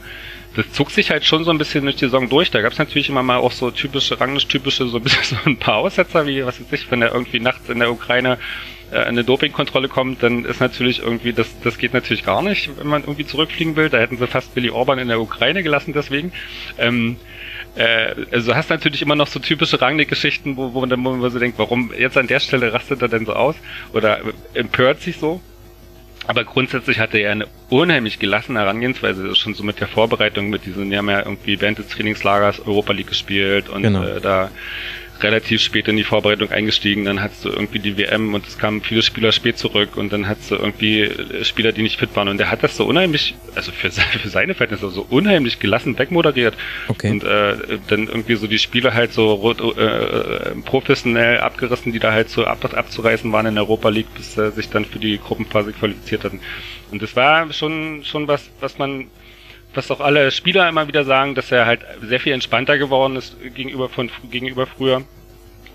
das 0.55 0.72
zog 0.73 0.91
sich 0.91 1.09
halt 1.09 1.25
schon 1.25 1.45
so 1.45 1.51
ein 1.51 1.57
bisschen 1.57 1.85
durch 1.85 1.95
die 1.95 2.05
Saison 2.05 2.27
durch. 2.27 2.51
Da 2.51 2.61
gab 2.61 2.73
es 2.73 2.77
natürlich 2.77 3.09
immer 3.09 3.23
mal 3.23 3.38
auch 3.38 3.51
so 3.53 3.72
typische, 3.72 4.19
ranglisch-typische, 4.19 4.88
so 4.88 4.97
ein 4.97 5.03
bisschen 5.03 5.23
so 5.43 5.49
ein 5.49 5.57
paar 5.57 5.77
Aussetzer, 5.77 6.27
wie, 6.27 6.45
was 6.45 6.59
weiß 6.59 6.67
ich, 6.72 6.91
wenn 6.91 7.01
er 7.01 7.13
irgendwie 7.13 7.39
nachts 7.39 7.69
in 7.69 7.80
der 7.80 7.91
Ukraine 7.91 8.38
äh, 8.93 8.97
eine 8.97 9.23
Dopingkontrolle 9.23 9.88
kommt, 9.88 10.23
dann 10.23 10.45
ist 10.45 10.59
natürlich 10.59 10.99
irgendwie, 10.99 11.33
das, 11.33 11.47
das 11.63 11.77
geht 11.77 11.93
natürlich 11.93 12.23
gar 12.23 12.41
nicht, 12.41 12.69
wenn 12.77 12.88
man 12.88 13.01
irgendwie 13.01 13.25
zurückfliegen 13.25 13.75
will. 13.75 13.89
Da 13.89 13.97
hätten 13.97 14.17
sie 14.17 14.27
fast 14.27 14.53
Billy 14.53 14.69
Orban 14.69 14.99
in 14.99 15.07
der 15.07 15.19
Ukraine 15.19 15.63
gelassen 15.63 15.93
deswegen. 15.93 16.31
Ähm, 16.77 17.17
äh, 17.75 18.13
also 18.31 18.51
du 18.51 18.57
hast 18.57 18.69
natürlich 18.69 19.01
immer 19.01 19.15
noch 19.15 19.27
so 19.27 19.39
typische 19.39 19.81
Rangnick-Geschichten, 19.81 20.57
wo, 20.57 20.73
wo 20.73 20.81
man 20.81 20.89
dann 20.89 21.03
wo 21.03 21.11
man 21.11 21.31
so 21.31 21.39
denkt, 21.39 21.57
warum 21.57 21.91
jetzt 21.97 22.17
an 22.17 22.27
der 22.27 22.39
Stelle 22.39 22.73
rastet 22.73 23.01
er 23.01 23.07
denn 23.07 23.25
so 23.25 23.33
aus? 23.33 23.55
Oder 23.93 24.19
empört 24.53 25.01
sich 25.01 25.17
so? 25.17 25.41
Aber 26.25 26.45
grundsätzlich 26.45 26.99
hatte 26.99 27.17
er 27.17 27.31
eine 27.31 27.47
unheimlich 27.69 28.17
gelassene 28.17 28.59
Herangehensweise, 28.59 29.35
schon 29.35 29.55
so 29.55 29.63
mit 29.63 29.81
der 29.81 29.88
Vorbereitung, 29.88 30.49
mit 30.49 30.65
diesen, 30.65 30.89
die 30.89 30.97
haben 30.97 31.09
ja 31.09 31.19
irgendwie 31.19 31.59
während 31.59 31.80
des 31.80 31.89
Trainingslagers 31.89 32.61
Europa 32.65 32.93
League 32.93 33.07
gespielt 33.07 33.67
und 33.67 33.81
genau. 33.81 34.03
äh, 34.03 34.22
da 34.22 34.49
relativ 35.22 35.61
spät 35.61 35.88
in 35.88 35.98
die 35.98 36.03
Vorbereitung 36.03 36.51
eingestiegen, 36.51 37.06
dann 37.06 37.22
hattest 37.22 37.45
du 37.45 37.50
irgendwie 37.50 37.80
die 37.80 37.98
WM 37.98 38.33
und 38.33 38.48
es 38.48 38.58
kamen 38.58 38.82
viele 38.82 39.01
Spieler 39.01 39.32
spät 39.32 39.58
zurück 39.58 39.95
und 39.95 40.11
dann 40.11 40.27
hattest 40.27 40.51
du 40.51 40.56
irgendwie 40.56 41.01
äh, 41.01 41.43
Spieler, 41.45 41.72
die 41.72 41.82
nicht 41.82 42.00
fit 42.00 42.16
waren 42.16 42.27
und 42.27 42.38
der 42.38 42.51
hat 42.51 42.64
das 42.64 42.77
so 42.77 42.85
unheimlich, 42.85 43.35
also 43.56 43.72
für, 43.72 43.92
für 44.19 44.30
seine 44.30 44.53
Verhältnisse 44.53 44.90
so 44.90 45.06
unheimlich 45.09 45.59
gelassen 45.59 45.98
wegmoderiert 45.98 46.56
okay. 46.88 47.11
und 47.11 47.24
äh, 47.24 47.80
dann 47.88 48.08
irgendwie 48.08 48.35
so 48.35 48.48
die 48.48 48.59
Spieler 48.59 48.93
halt 48.93 49.14
so 49.14 49.51
äh, 49.51 50.56
professionell 50.66 51.40
abgerissen, 51.40 51.92
die 51.92 52.00
da 52.00 52.11
halt 52.11 52.30
so 52.30 52.45
ab, 52.45 52.64
abzureißen 52.74 53.32
waren 53.32 53.45
in 53.45 53.56
der 53.56 53.64
Europa 53.64 53.90
League, 53.90 54.14
bis 54.16 54.38
äh, 54.38 54.51
sich 54.51 54.69
dann 54.69 54.85
für 54.85 55.00
die 55.00 55.17
Gruppenphase 55.17 55.74
qualifiziert 55.74 56.24
hatten. 56.24 56.40
Und 56.92 57.01
das 57.01 57.16
war 57.16 57.51
schon 57.53 58.03
schon 58.03 58.27
was, 58.27 58.50
was 58.59 58.77
man 58.77 59.08
was 59.74 59.92
auch 59.92 60.00
alle 60.00 60.32
Spieler 60.32 60.68
immer 60.69 60.88
wieder 60.88 61.03
sagen, 61.03 61.35
dass 61.35 61.52
er 61.52 61.66
halt 61.66 61.82
sehr 62.02 62.19
viel 62.19 62.34
entspannter 62.34 62.77
geworden 62.77 63.16
ist 63.16 63.35
gegenüber 63.56 63.90
von 63.90 64.10
gegenüber 64.30 64.68
früher, 64.68 65.03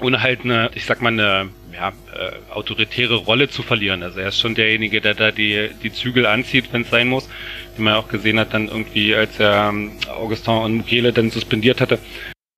ohne 0.01 0.23
halt 0.23 0.45
eine, 0.45 0.71
ich 0.75 0.85
sag 0.85 1.01
mal 1.03 1.13
eine 1.13 1.49
ja, 1.73 1.89
äh, 1.89 2.53
autoritäre 2.53 3.17
Rolle 3.17 3.49
zu 3.49 3.63
verlieren. 3.63 4.03
Also 4.03 4.21
er 4.21 4.29
ist 4.29 4.41
schon 4.41 4.55
derjenige, 4.55 5.01
der 5.01 5.15
da 5.15 5.31
die 5.31 5.71
die 5.83 5.93
Zügel 5.93 6.27
anzieht, 6.27 6.67
wenn 6.73 6.83
es 6.83 6.91
sein 6.91 7.09
muss, 7.09 7.29
wie 7.77 7.83
man 7.83 7.95
auch 7.95 8.09
gesehen 8.09 8.39
hat 8.39 8.55
dann 8.55 8.69
irgendwie, 8.69 9.15
als 9.15 9.39
er 9.39 9.69
ähm, 9.71 9.93
Augustin 10.09 10.55
und 10.55 10.77
Mukele 10.77 11.13
dann 11.13 11.31
suspendiert 11.31 11.81
hatte. 11.81 11.99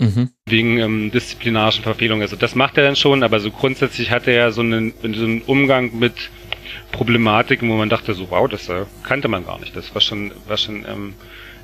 Mhm. 0.01 0.31
Wegen 0.47 0.79
ähm, 0.79 1.11
disziplinarischen 1.11 1.83
Verfehlungen. 1.83 2.23
Also 2.23 2.37
das 2.37 2.55
macht 2.55 2.79
er 2.79 2.85
dann 2.85 2.97
schon, 2.97 3.23
aber 3.23 3.39
so 3.39 3.51
grundsätzlich 3.51 4.11
hat 4.11 4.27
er 4.27 4.35
ja 4.35 4.51
so 4.51 4.63
einen, 4.63 4.95
so 5.03 5.25
einen 5.25 5.43
Umgang 5.43 5.99
mit 5.99 6.15
Problematiken, 6.93 7.69
wo 7.71 7.75
man 7.75 7.89
dachte 7.89 8.15
so, 8.15 8.31
wow, 8.31 8.49
das 8.49 8.69
äh, 8.69 8.85
kannte 9.03 9.29
man 9.29 9.47
gar 9.47 9.59
nicht. 9.61 9.77
Das 9.77 9.95
war 9.95 10.01
schon, 10.01 10.33
war 10.47 10.57
schon, 10.57 10.85
ähm, 10.89 11.15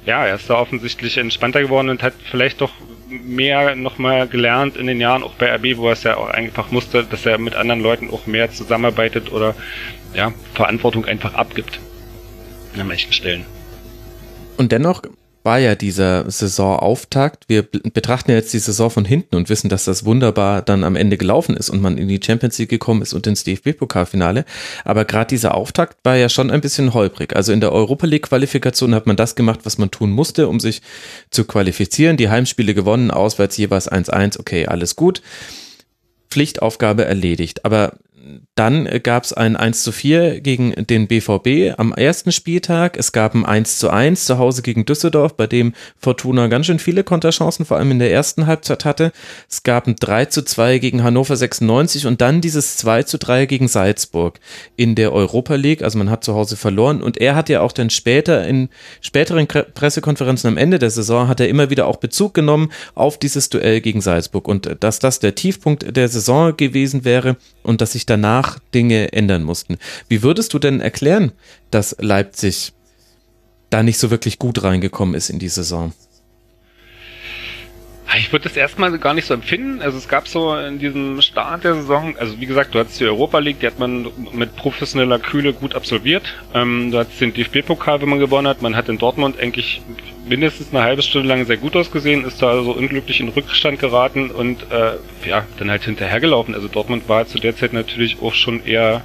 ja, 0.05 0.25
er 0.25 0.37
ist 0.37 0.49
da 0.49 0.55
offensichtlich 0.55 1.19
entspannter 1.19 1.61
geworden 1.61 1.89
und 1.89 2.03
hat 2.03 2.15
vielleicht 2.31 2.61
doch 2.61 2.71
mehr 3.09 3.75
nochmal 3.77 4.29
gelernt 4.29 4.77
in 4.77 4.87
den 4.87 5.01
Jahren, 5.01 5.23
auch 5.23 5.35
bei 5.35 5.53
RB, 5.55 5.77
wo 5.77 5.89
er 5.89 5.93
es 5.93 6.03
ja 6.03 6.17
auch 6.17 6.29
einfach 6.29 6.71
musste, 6.71 7.05
dass 7.05 7.27
er 7.27 7.39
mit 7.39 7.55
anderen 7.55 7.81
Leuten 7.81 8.11
auch 8.11 8.27
mehr 8.27 8.51
zusammenarbeitet 8.51 9.33
oder 9.33 9.55
ja, 10.15 10.33
Verantwortung 10.55 11.05
einfach 11.05 11.35
abgibt. 11.35 11.81
An 12.79 12.87
manchen 12.87 13.13
Stellen. 13.13 13.47
Und 14.57 14.71
dennoch 14.73 15.03
war 15.47 15.59
ja 15.59 15.77
dieser 15.77 16.29
Saisonauftakt. 16.29 17.45
Wir 17.49 17.63
betrachten 17.63 18.33
ja 18.33 18.37
jetzt 18.37 18.53
die 18.53 18.59
Saison 18.59 18.91
von 18.91 19.05
hinten 19.05 19.37
und 19.37 19.49
wissen, 19.49 19.69
dass 19.69 19.85
das 19.85 20.05
wunderbar 20.05 20.61
dann 20.61 20.85
am 20.85 20.97
Ende 20.97 21.17
gelaufen 21.17 21.57
ist 21.57 21.71
und 21.71 21.81
man 21.81 21.97
in 21.97 22.09
die 22.09 22.21
Champions 22.23 22.59
League 22.59 22.69
gekommen 22.69 23.01
ist 23.01 23.15
und 23.15 23.27
ins 23.29 23.45
DFB-Pokalfinale. 23.45 24.45
Aber 24.85 25.05
gerade 25.05 25.29
dieser 25.29 25.55
Auftakt 25.55 25.99
war 26.03 26.17
ja 26.17 26.29
schon 26.29 26.51
ein 26.51 26.61
bisschen 26.61 26.93
holprig. 26.93 27.35
Also 27.35 27.53
in 27.53 27.61
der 27.61 27.73
Europa 27.73 28.07
League-Qualifikation 28.07 28.95
hat 28.95 29.07
man 29.07 29.17
das 29.17 29.37
gemacht, 29.37 29.61
was 29.63 29.79
man 29.79 29.91
tun 29.91 30.11
musste, 30.11 30.49
um 30.49 30.59
sich 30.59 30.83
zu 31.31 31.45
qualifizieren. 31.45 32.17
Die 32.17 32.29
Heimspiele 32.29 32.75
gewonnen, 32.75 33.13
auswärts 33.13 33.57
jeweils 33.57 33.91
1-1. 33.91 34.41
Okay, 34.41 34.67
alles 34.67 34.97
gut. 34.97 35.23
Pflichtaufgabe 36.29 37.05
erledigt. 37.05 37.65
Aber 37.65 37.93
dann 38.55 38.89
gab 39.03 39.25
es 39.25 39.33
ein 39.33 39.57
1 39.57 39.83
zu 39.83 39.93
4 39.93 40.41
gegen 40.41 40.73
den 40.87 41.07
BVB 41.07 41.79
am 41.79 41.93
ersten 41.93 42.33
Spieltag. 42.33 42.97
Es 42.97 43.13
gab 43.13 43.35
ein 43.35 43.45
1 43.45 43.79
zu 43.79 43.91
1 43.91 44.25
zu 44.25 44.39
Hause 44.39 44.63
gegen 44.63 44.85
Düsseldorf, 44.85 45.37
bei 45.37 45.47
dem 45.47 45.75
Fortuna 45.99 46.47
ganz 46.49 46.67
schön 46.67 46.79
viele 46.79 47.05
Konterchancen, 47.05 47.67
vor 47.67 47.77
allem 47.77 47.91
in 47.91 47.99
der 47.99 48.13
ersten 48.13 48.47
Halbzeit 48.47 48.85
hatte. 48.85 49.13
Es 49.49 49.63
gab 49.63 49.87
ein 49.87 49.97
3 49.97 50.27
zu 50.27 50.43
2 50.43 50.79
gegen 50.79 51.03
Hannover 51.03 51.37
96 51.37 52.07
und 52.07 52.21
dann 52.21 52.41
dieses 52.41 52.77
2 52.79 53.03
zu 53.05 53.19
3 53.19 53.47
gegen 53.47 53.69
Salzburg 53.69 54.41
in 54.77 54.95
der 54.95 55.13
Europa 55.13 55.55
League. 55.55 55.83
Also 55.83 55.99
man 55.99 56.11
hat 56.11 56.25
zu 56.25 56.35
Hause 56.35 56.57
verloren 56.57 57.03
und 57.03 57.19
er 57.19 57.35
hat 57.35 57.49
ja 57.49 57.61
auch 57.61 57.73
dann 57.73 57.91
später 57.91 58.47
in 58.47 58.69
späteren 59.01 59.47
Pressekonferenzen 59.47 60.49
am 60.49 60.57
Ende 60.57 60.79
der 60.79 60.91
Saison 60.91 61.29
hat 61.29 61.41
er 61.41 61.49
immer 61.49 61.71
wieder 61.71 61.87
auch 61.87 61.97
Bezug 61.97 62.35
genommen 62.35 62.71
auf 62.95 63.19
dieses 63.19 63.51
Duell 63.51 63.81
gegen 63.81 64.01
Salzburg 64.01 64.49
und 64.49 64.77
dass 64.81 64.99
das 64.99 65.21
der 65.21 65.35
Tiefpunkt 65.35 65.97
der 65.97 66.09
Saison 66.09 66.57
gewesen 66.57 67.05
wäre 67.05 67.37
und 67.67 67.81
dass 67.81 67.93
sich 67.93 68.07
danach 68.07 68.59
Dinge 68.75 69.13
ändern 69.13 69.43
mussten. 69.43 69.77
Wie 70.09 70.23
würdest 70.23 70.55
du 70.55 70.59
denn 70.59 70.81
erklären, 70.81 71.33
dass 71.71 71.97
Leipzig 71.99 72.73
da 73.71 73.83
nicht 73.83 73.99
so 73.99 74.11
wirklich 74.11 74.39
gut 74.39 74.63
reingekommen 74.63 75.15
ist 75.15 75.31
in 75.31 75.39
die 75.39 75.49
Saison. 75.49 75.93
Ich 78.15 78.33
würde 78.33 78.45
das 78.45 78.57
erstmal 78.57 78.97
gar 78.99 79.15
nicht 79.15 79.27
so 79.27 79.35
empfinden. 79.35 79.83
Also 79.83 79.99
es 79.99 80.09
gab 80.09 80.29
so 80.29 80.57
in 80.57 80.79
diesem 80.79 81.21
Start 81.23 81.65
der 81.65 81.75
Saison, 81.75 82.17
also 82.17 82.41
wie 82.41 82.47
gesagt, 82.47 82.75
du 82.75 82.79
hattest 82.79 83.01
die 83.01 83.05
Europa 83.05 83.41
League, 83.41 83.61
die 83.61 83.67
hat 83.67 83.81
man 83.81 84.07
mit 84.33 84.55
professioneller 84.55 85.19
Kühle 85.19 85.53
gut 85.53 85.75
absolviert. 85.75 86.23
Ähm, 86.55 86.93
du 86.93 86.99
hattest 86.99 87.21
den 87.21 87.35
DFB-Pokal, 87.35 88.01
wenn 88.01 88.09
man 88.09 88.21
gewonnen 88.21 88.47
hat. 88.47 88.63
Man 88.63 88.77
hat 88.77 88.89
in 88.89 88.99
Dortmund 88.99 89.41
eigentlich 89.41 89.83
mindestens 90.29 90.69
eine 90.73 90.85
halbe 90.85 91.03
Stunde 91.03 91.29
lang 91.29 91.45
sehr 91.47 91.57
gut 91.57 91.75
ausgesehen, 91.75 92.25
ist 92.25 92.41
da 92.41 92.51
also 92.51 92.73
unglücklich 92.73 93.21
in 93.21 93.29
Rückstand 93.29 93.81
geraten 93.81 94.31
und 94.31 94.63
äh, 94.71 95.29
ja, 95.29 95.45
dann 95.59 95.71
halt 95.71 95.83
hinterhergelaufen. 95.83 96.55
Also 96.55 96.69
Dortmund 96.69 97.09
war 97.09 97.27
zu 97.27 97.39
der 97.39 97.57
Zeit 97.57 97.73
natürlich 97.73 98.19
auch 98.23 98.35
schon 98.35 98.65
eher 98.65 99.03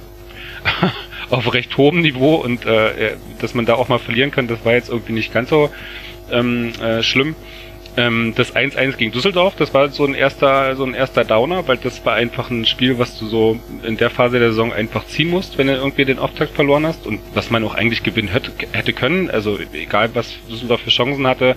auf 1.30 1.52
recht 1.52 1.76
hohem 1.76 2.02
Niveau 2.02 2.36
und 2.36 2.64
äh, 2.66 3.16
dass 3.40 3.54
man 3.54 3.66
da 3.66 3.74
auch 3.74 3.88
mal 3.88 3.98
verlieren 3.98 4.30
kann, 4.30 4.46
das 4.46 4.64
war 4.64 4.74
jetzt 4.74 4.90
irgendwie 4.90 5.12
nicht 5.12 5.32
ganz 5.32 5.50
so 5.50 5.70
ähm, 6.30 6.72
äh, 6.80 7.02
schlimm. 7.02 7.34
Ähm, 7.96 8.32
das 8.34 8.54
1-1 8.54 8.96
gegen 8.96 9.12
Düsseldorf, 9.12 9.54
das 9.56 9.74
war 9.74 9.90
so 9.90 10.04
ein 10.04 10.14
erster, 10.14 10.76
so 10.76 10.84
ein 10.84 10.94
erster 10.94 11.24
Downer, 11.24 11.68
weil 11.68 11.76
das 11.76 12.04
war 12.06 12.14
einfach 12.14 12.50
ein 12.50 12.64
Spiel, 12.64 12.98
was 12.98 13.18
du 13.18 13.26
so 13.26 13.60
in 13.82 13.98
der 13.98 14.08
Phase 14.08 14.38
der 14.38 14.50
Saison 14.50 14.72
einfach 14.72 15.06
ziehen 15.06 15.28
musst, 15.28 15.58
wenn 15.58 15.66
du 15.66 15.74
irgendwie 15.74 16.06
den 16.06 16.18
Auftakt 16.18 16.54
verloren 16.54 16.86
hast 16.86 17.06
und 17.06 17.20
was 17.34 17.50
man 17.50 17.62
auch 17.64 17.74
eigentlich 17.74 18.02
gewinnen 18.02 18.28
hätte, 18.28 18.50
hätte 18.72 18.94
können. 18.94 19.30
Also 19.30 19.58
egal, 19.74 20.10
was 20.14 20.34
Düsseldorf 20.48 20.80
für 20.80 20.90
Chancen 20.90 21.26
hatte, 21.26 21.56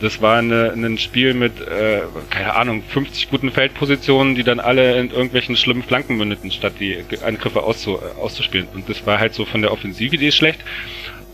das 0.00 0.20
war 0.20 0.38
eine, 0.38 0.72
ein 0.72 0.98
Spiel 0.98 1.34
mit, 1.34 1.60
äh, 1.60 2.02
keine 2.30 2.54
Ahnung, 2.54 2.82
50 2.86 3.30
guten 3.30 3.50
Feldpositionen, 3.50 4.34
die 4.34 4.44
dann 4.44 4.60
alle 4.60 4.98
in 5.00 5.10
irgendwelchen 5.10 5.56
schlimmen 5.56 5.82
Flanken 5.82 6.16
mündeten, 6.16 6.50
statt 6.50 6.74
die 6.78 6.98
Angriffe 7.24 7.62
auszu, 7.62 7.98
auszuspielen. 8.20 8.68
Und 8.74 8.88
das 8.88 9.06
war 9.06 9.18
halt 9.18 9.34
so 9.34 9.44
von 9.44 9.62
der 9.62 9.72
Offensividee 9.72 10.32
schlecht. 10.32 10.60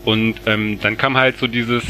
Und 0.05 0.35
ähm, 0.45 0.79
dann 0.81 0.97
kam 0.97 1.17
halt 1.17 1.37
so 1.37 1.47
dieses 1.47 1.83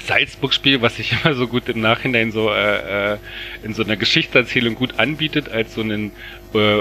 Salzburg-Spiel, 0.00 0.82
was 0.82 0.96
sich 0.96 1.12
immer 1.24 1.34
so 1.34 1.46
gut 1.46 1.68
im 1.68 1.80
Nachhinein 1.80 2.32
so 2.32 2.50
äh, 2.50 3.12
äh, 3.14 3.18
in 3.62 3.74
so 3.74 3.82
einer 3.82 3.96
Geschichtserzählung 3.96 4.74
gut 4.74 4.98
anbietet 4.98 5.48
als 5.48 5.74
so 5.74 5.80
einen 5.80 6.12
äh, 6.54 6.80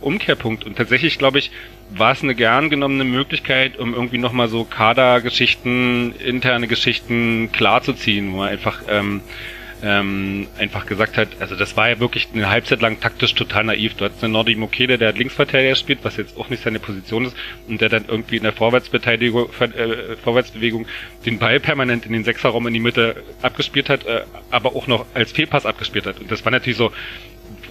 Umkehrpunkt. 0.00 0.64
Und 0.64 0.76
tatsächlich, 0.76 1.18
glaube 1.18 1.38
ich, 1.38 1.50
war 1.90 2.12
es 2.12 2.22
eine 2.22 2.34
gern 2.34 2.70
genommene 2.70 3.04
Möglichkeit, 3.04 3.78
um 3.78 3.94
irgendwie 3.94 4.18
nochmal 4.18 4.48
so 4.48 4.64
Kadergeschichten, 4.64 6.14
interne 6.16 6.68
Geschichten 6.68 7.50
klarzuziehen, 7.52 8.32
wo 8.32 8.38
man 8.38 8.48
einfach 8.48 8.82
ähm, 8.88 9.22
ähm, 9.82 10.48
einfach 10.58 10.86
gesagt 10.86 11.16
hat, 11.16 11.28
also 11.40 11.54
das 11.54 11.76
war 11.76 11.88
ja 11.88 12.00
wirklich 12.00 12.28
eine 12.34 12.48
Halbzeit 12.48 12.80
lang 12.80 13.00
taktisch 13.00 13.34
total 13.34 13.64
naiv. 13.64 13.94
Du 13.94 14.04
hattest 14.04 14.24
einen 14.24 14.32
Nordi 14.32 14.54
Mokede, 14.54 14.98
der 14.98 15.08
hat 15.08 15.18
Linksverteidiger 15.18 15.76
spielt, 15.76 16.00
was 16.02 16.16
jetzt 16.16 16.36
auch 16.36 16.48
nicht 16.48 16.62
seine 16.62 16.80
Position 16.80 17.26
ist, 17.26 17.36
und 17.68 17.80
der 17.80 17.88
dann 17.88 18.04
irgendwie 18.08 18.36
in 18.36 18.42
der 18.42 18.52
Vorwärtsbeteiligung, 18.52 19.48
äh, 19.60 20.16
Vorwärtsbewegung 20.22 20.86
den 21.26 21.38
Ball 21.38 21.60
permanent 21.60 22.06
in 22.06 22.12
den 22.12 22.24
Sechserraum 22.24 22.66
in 22.66 22.74
die 22.74 22.80
Mitte 22.80 23.22
abgespielt 23.42 23.88
hat, 23.88 24.06
äh, 24.06 24.22
aber 24.50 24.74
auch 24.74 24.86
noch 24.86 25.06
als 25.14 25.32
Fehlpass 25.32 25.66
abgespielt 25.66 26.06
hat. 26.06 26.18
Und 26.18 26.30
das 26.30 26.44
war 26.44 26.52
natürlich 26.52 26.78
so, 26.78 26.92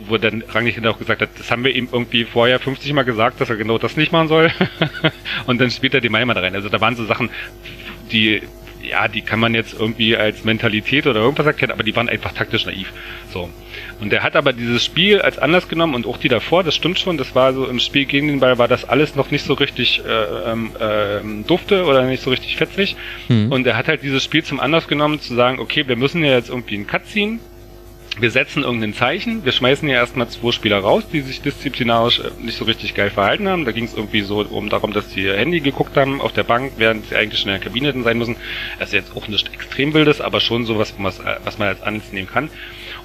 wo 0.07 0.17
dann 0.17 0.43
Rangnick 0.47 0.75
hinterher 0.75 0.95
auch 0.95 0.99
gesagt 0.99 1.21
hat, 1.21 1.29
das 1.37 1.51
haben 1.51 1.63
wir 1.63 1.75
ihm 1.75 1.89
irgendwie 1.91 2.23
vorher 2.23 2.59
50 2.59 2.93
Mal 2.93 3.03
gesagt, 3.03 3.41
dass 3.41 3.49
er 3.49 3.57
genau 3.57 3.77
das 3.77 3.97
nicht 3.97 4.11
machen 4.11 4.27
soll. 4.27 4.51
und 5.45 5.59
dann 5.59 5.71
spielt 5.71 5.93
er 5.93 6.01
die 6.01 6.09
Maimer 6.09 6.35
rein. 6.35 6.55
Also 6.55 6.69
da 6.69 6.79
waren 6.79 6.95
so 6.95 7.05
Sachen, 7.05 7.29
die 8.11 8.41
ja, 8.89 9.07
die 9.07 9.21
kann 9.21 9.39
man 9.39 9.53
jetzt 9.53 9.73
irgendwie 9.77 10.15
als 10.15 10.43
Mentalität 10.43 11.07
oder 11.07 11.19
irgendwas 11.21 11.45
erkennen, 11.45 11.71
aber 11.71 11.83
die 11.83 11.95
waren 11.95 12.09
einfach 12.09 12.31
taktisch 12.33 12.65
naiv. 12.65 12.91
So. 13.31 13.49
Und 13.99 14.13
er 14.13 14.23
hat 14.23 14.35
aber 14.35 14.53
dieses 14.53 14.85
Spiel 14.85 15.21
als 15.21 15.39
Anlass 15.39 15.67
genommen 15.67 15.95
und 15.95 16.05
auch 16.05 16.17
die 16.17 16.27
davor, 16.27 16.63
das 16.63 16.75
stimmt 16.75 16.99
schon, 16.99 17.17
das 17.17 17.33
war 17.35 17.53
so 17.53 17.65
im 17.65 17.79
Spiel 17.79 18.05
gegen 18.05 18.27
den 18.27 18.39
Ball 18.39 18.57
war 18.57 18.67
das 18.67 18.85
alles 18.85 19.15
noch 19.15 19.31
nicht 19.31 19.43
so 19.43 19.53
richtig 19.53 20.01
äh, 20.05 20.51
äh, 20.51 21.21
dufte 21.47 21.85
oder 21.85 22.03
nicht 22.03 22.21
so 22.21 22.29
richtig 22.29 22.57
fetzig. 22.57 22.95
Mhm. 23.27 23.51
Und 23.51 23.65
er 23.65 23.75
hat 23.75 23.87
halt 23.87 24.03
dieses 24.03 24.23
Spiel 24.23 24.43
zum 24.43 24.59
Anlass 24.59 24.87
genommen 24.87 25.19
zu 25.19 25.35
sagen, 25.35 25.59
okay, 25.59 25.87
wir 25.87 25.95
müssen 25.95 26.23
ja 26.23 26.31
jetzt 26.31 26.49
irgendwie 26.49 26.75
einen 26.75 26.87
Cut 26.87 27.07
ziehen 27.07 27.39
wir 28.19 28.31
setzen 28.31 28.63
irgendein 28.63 28.93
Zeichen, 28.93 29.45
wir 29.45 29.51
schmeißen 29.51 29.87
ja 29.87 29.95
erstmal 29.95 30.27
zwei 30.29 30.51
Spieler 30.51 30.79
raus, 30.79 31.03
die 31.11 31.21
sich 31.21 31.41
disziplinarisch 31.41 32.19
äh, 32.19 32.31
nicht 32.41 32.57
so 32.57 32.65
richtig 32.65 32.95
geil 32.95 33.09
verhalten 33.09 33.47
haben. 33.47 33.65
Da 33.65 33.71
ging 33.71 33.85
es 33.85 33.93
irgendwie 33.93 34.21
so 34.21 34.39
um 34.41 34.69
darum, 34.69 34.93
dass 34.93 35.11
sie 35.11 35.23
ihr 35.23 35.37
Handy 35.37 35.59
geguckt 35.59 35.95
haben 35.97 36.21
auf 36.21 36.33
der 36.33 36.43
Bank, 36.43 36.73
während 36.77 37.07
sie 37.07 37.15
eigentlich 37.15 37.39
schon 37.39 37.49
in 37.49 37.59
der 37.59 37.63
Kabine 37.63 37.89
hätten 37.89 38.03
sein 38.03 38.17
müssen. 38.17 38.35
Das 38.79 38.89
ist 38.89 38.93
jetzt 38.93 39.15
auch 39.15 39.27
nicht 39.27 39.53
extrem 39.53 39.93
wildes, 39.93 40.21
aber 40.21 40.39
schon 40.39 40.65
sowas, 40.65 40.93
was, 40.97 41.21
was 41.43 41.57
man 41.57 41.67
als 41.67 41.81
Anlass 41.83 42.11
nehmen 42.11 42.27
kann. 42.27 42.49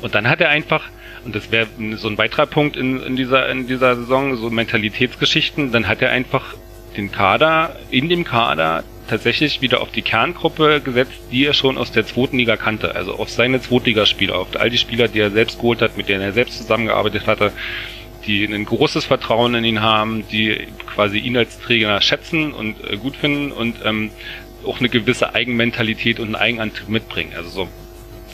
Und 0.00 0.14
dann 0.14 0.28
hat 0.28 0.40
er 0.40 0.48
einfach, 0.48 0.84
und 1.24 1.34
das 1.34 1.50
wäre 1.50 1.66
so 1.96 2.08
ein 2.08 2.18
weiterer 2.18 2.46
Punkt 2.46 2.76
in, 2.76 3.02
in, 3.02 3.16
dieser, 3.16 3.48
in 3.48 3.66
dieser 3.66 3.96
Saison, 3.96 4.36
so 4.36 4.50
Mentalitätsgeschichten, 4.50 5.72
dann 5.72 5.88
hat 5.88 6.02
er 6.02 6.10
einfach 6.10 6.54
den 6.96 7.12
Kader, 7.12 7.76
in 7.90 8.08
dem 8.08 8.24
Kader 8.24 8.84
tatsächlich 9.08 9.60
wieder 9.60 9.80
auf 9.80 9.90
die 9.90 10.02
Kerngruppe 10.02 10.80
gesetzt, 10.80 11.12
die 11.30 11.44
er 11.44 11.54
schon 11.54 11.78
aus 11.78 11.92
der 11.92 12.06
zweiten 12.06 12.38
Liga 12.38 12.56
kannte. 12.56 12.94
Also 12.94 13.14
auf 13.14 13.30
seine 13.30 13.60
Zweitligaspieler, 13.60 14.36
auf 14.36 14.48
all 14.58 14.70
die 14.70 14.78
Spieler, 14.78 15.08
die 15.08 15.20
er 15.20 15.30
selbst 15.30 15.58
geholt 15.58 15.82
hat, 15.82 15.96
mit 15.96 16.08
denen 16.08 16.22
er 16.22 16.32
selbst 16.32 16.58
zusammengearbeitet 16.58 17.26
hatte, 17.26 17.52
die 18.26 18.44
ein 18.44 18.64
großes 18.64 19.04
Vertrauen 19.04 19.54
in 19.54 19.64
ihn 19.64 19.82
haben, 19.82 20.24
die 20.28 20.68
quasi 20.94 21.18
ihn 21.18 21.36
als 21.36 21.58
Trainer 21.58 22.00
schätzen 22.00 22.52
und 22.52 22.76
äh, 22.88 22.96
gut 22.96 23.16
finden 23.16 23.52
und 23.52 23.76
ähm, 23.84 24.10
auch 24.64 24.78
eine 24.78 24.88
gewisse 24.88 25.34
Eigenmentalität 25.34 26.20
und 26.20 26.26
einen 26.26 26.36
Eigenantrieb 26.36 26.88
mitbringen. 26.88 27.32
Also 27.36 27.48
so 27.48 27.68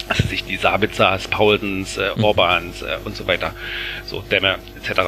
also 0.08 0.26
sich 0.26 0.44
die 0.44 0.56
Sabitzers, 0.56 1.28
Paulsens, 1.28 1.96
äh, 1.96 2.10
mhm. 2.16 2.24
Orbans 2.24 2.82
äh, 2.82 2.98
und 3.04 3.16
so 3.16 3.26
weiter, 3.26 3.54
so 4.04 4.22
Dämme 4.22 4.56
etc. 4.76 5.00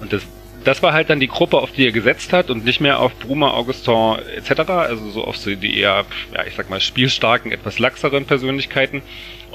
Und 0.00 0.12
das 0.12 0.22
das 0.66 0.82
war 0.82 0.92
halt 0.92 1.10
dann 1.10 1.20
die 1.20 1.28
Gruppe, 1.28 1.58
auf 1.58 1.70
die 1.70 1.86
er 1.86 1.92
gesetzt 1.92 2.32
hat 2.32 2.50
und 2.50 2.64
nicht 2.64 2.80
mehr 2.80 2.98
auf 2.98 3.16
Bruma, 3.20 3.52
Augustin 3.52 4.16
etc., 4.36 4.68
also 4.68 5.10
so 5.10 5.24
auf 5.24 5.36
so 5.36 5.54
die 5.54 5.78
eher, 5.78 6.04
ja, 6.34 6.44
ich 6.44 6.54
sag 6.56 6.68
mal, 6.68 6.80
spielstarken, 6.80 7.52
etwas 7.52 7.78
laxeren 7.78 8.24
Persönlichkeiten. 8.24 9.02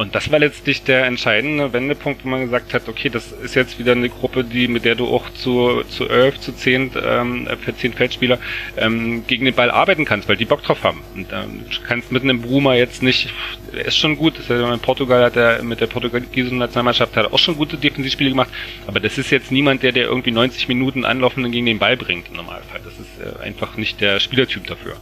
Und 0.02 0.16
das 0.16 0.32
war 0.32 0.40
letztlich 0.40 0.82
der 0.82 1.06
entscheidende 1.06 1.74
Wendepunkt, 1.74 2.26
wo 2.26 2.30
man 2.30 2.42
gesagt 2.42 2.74
hat, 2.74 2.90
okay, 2.90 3.10
das 3.10 3.32
ist 3.32 3.54
jetzt 3.54 3.78
wieder 3.78 3.92
eine 3.92 4.10
Gruppe, 4.10 4.44
die 4.44 4.68
mit 4.68 4.84
der 4.84 4.96
du 4.96 5.06
auch 5.06 5.30
zu 5.30 5.84
zu 5.90 6.10
elf, 6.10 6.40
zu 6.40 6.54
zehn, 6.54 6.90
ähm, 7.06 7.48
für 7.64 7.78
zehn 7.78 7.94
Feldspieler 7.94 8.40
ähm, 8.78 9.28
gegen 9.28 9.46
den 9.46 9.54
Ball 9.54 9.70
arbeiten 9.70 10.04
kannst, 10.04 10.28
weil 10.28 10.38
die 10.38 10.46
Bock 10.46 10.64
drauf 10.64 10.84
haben. 10.84 11.02
Und 11.14 11.28
ähm, 11.32 11.66
du 11.70 11.88
kannst 11.88 12.12
mit 12.12 12.24
einem 12.24 12.42
Bruma 12.42 12.74
jetzt 12.74 13.04
nicht, 13.04 13.30
er 13.74 13.86
ist 13.86 13.98
schon 13.98 14.18
gut, 14.18 14.40
ist 14.40 14.50
ja 14.50 14.74
in 14.74 14.80
Portugal 14.80 15.24
hat 15.24 15.36
er 15.36 15.62
mit 15.62 15.82
der 15.82 15.86
portugiesischen 15.86 16.58
Nationalmannschaft 16.58 17.16
hat 17.16 17.28
er 17.28 17.34
auch 17.36 17.38
schon 17.38 17.56
gute 17.56 17.78
Defensivspiele 17.78 18.32
gemacht, 18.32 18.50
aber 18.88 19.00
das 19.00 19.20
ist 19.20 19.30
jetzt 19.30 19.52
niemand, 19.52 19.84
der 19.84 19.92
der 19.92 20.06
irgendwie 20.06 20.32
90 20.32 20.68
Minuten 20.68 21.06
anlaufenden 21.06 21.52
gegen 21.52 21.68
den 21.68 21.78
Ball 21.78 21.96
bringt 21.96 22.28
im 22.30 22.38
Normalfall. 22.38 22.82
Das 22.84 22.94
ist 22.94 23.11
äh, 23.22 23.44
einfach 23.44 23.78
nicht 23.78 24.02
der 24.02 24.20
Spielertyp 24.20 24.68
dafür. 24.68 24.98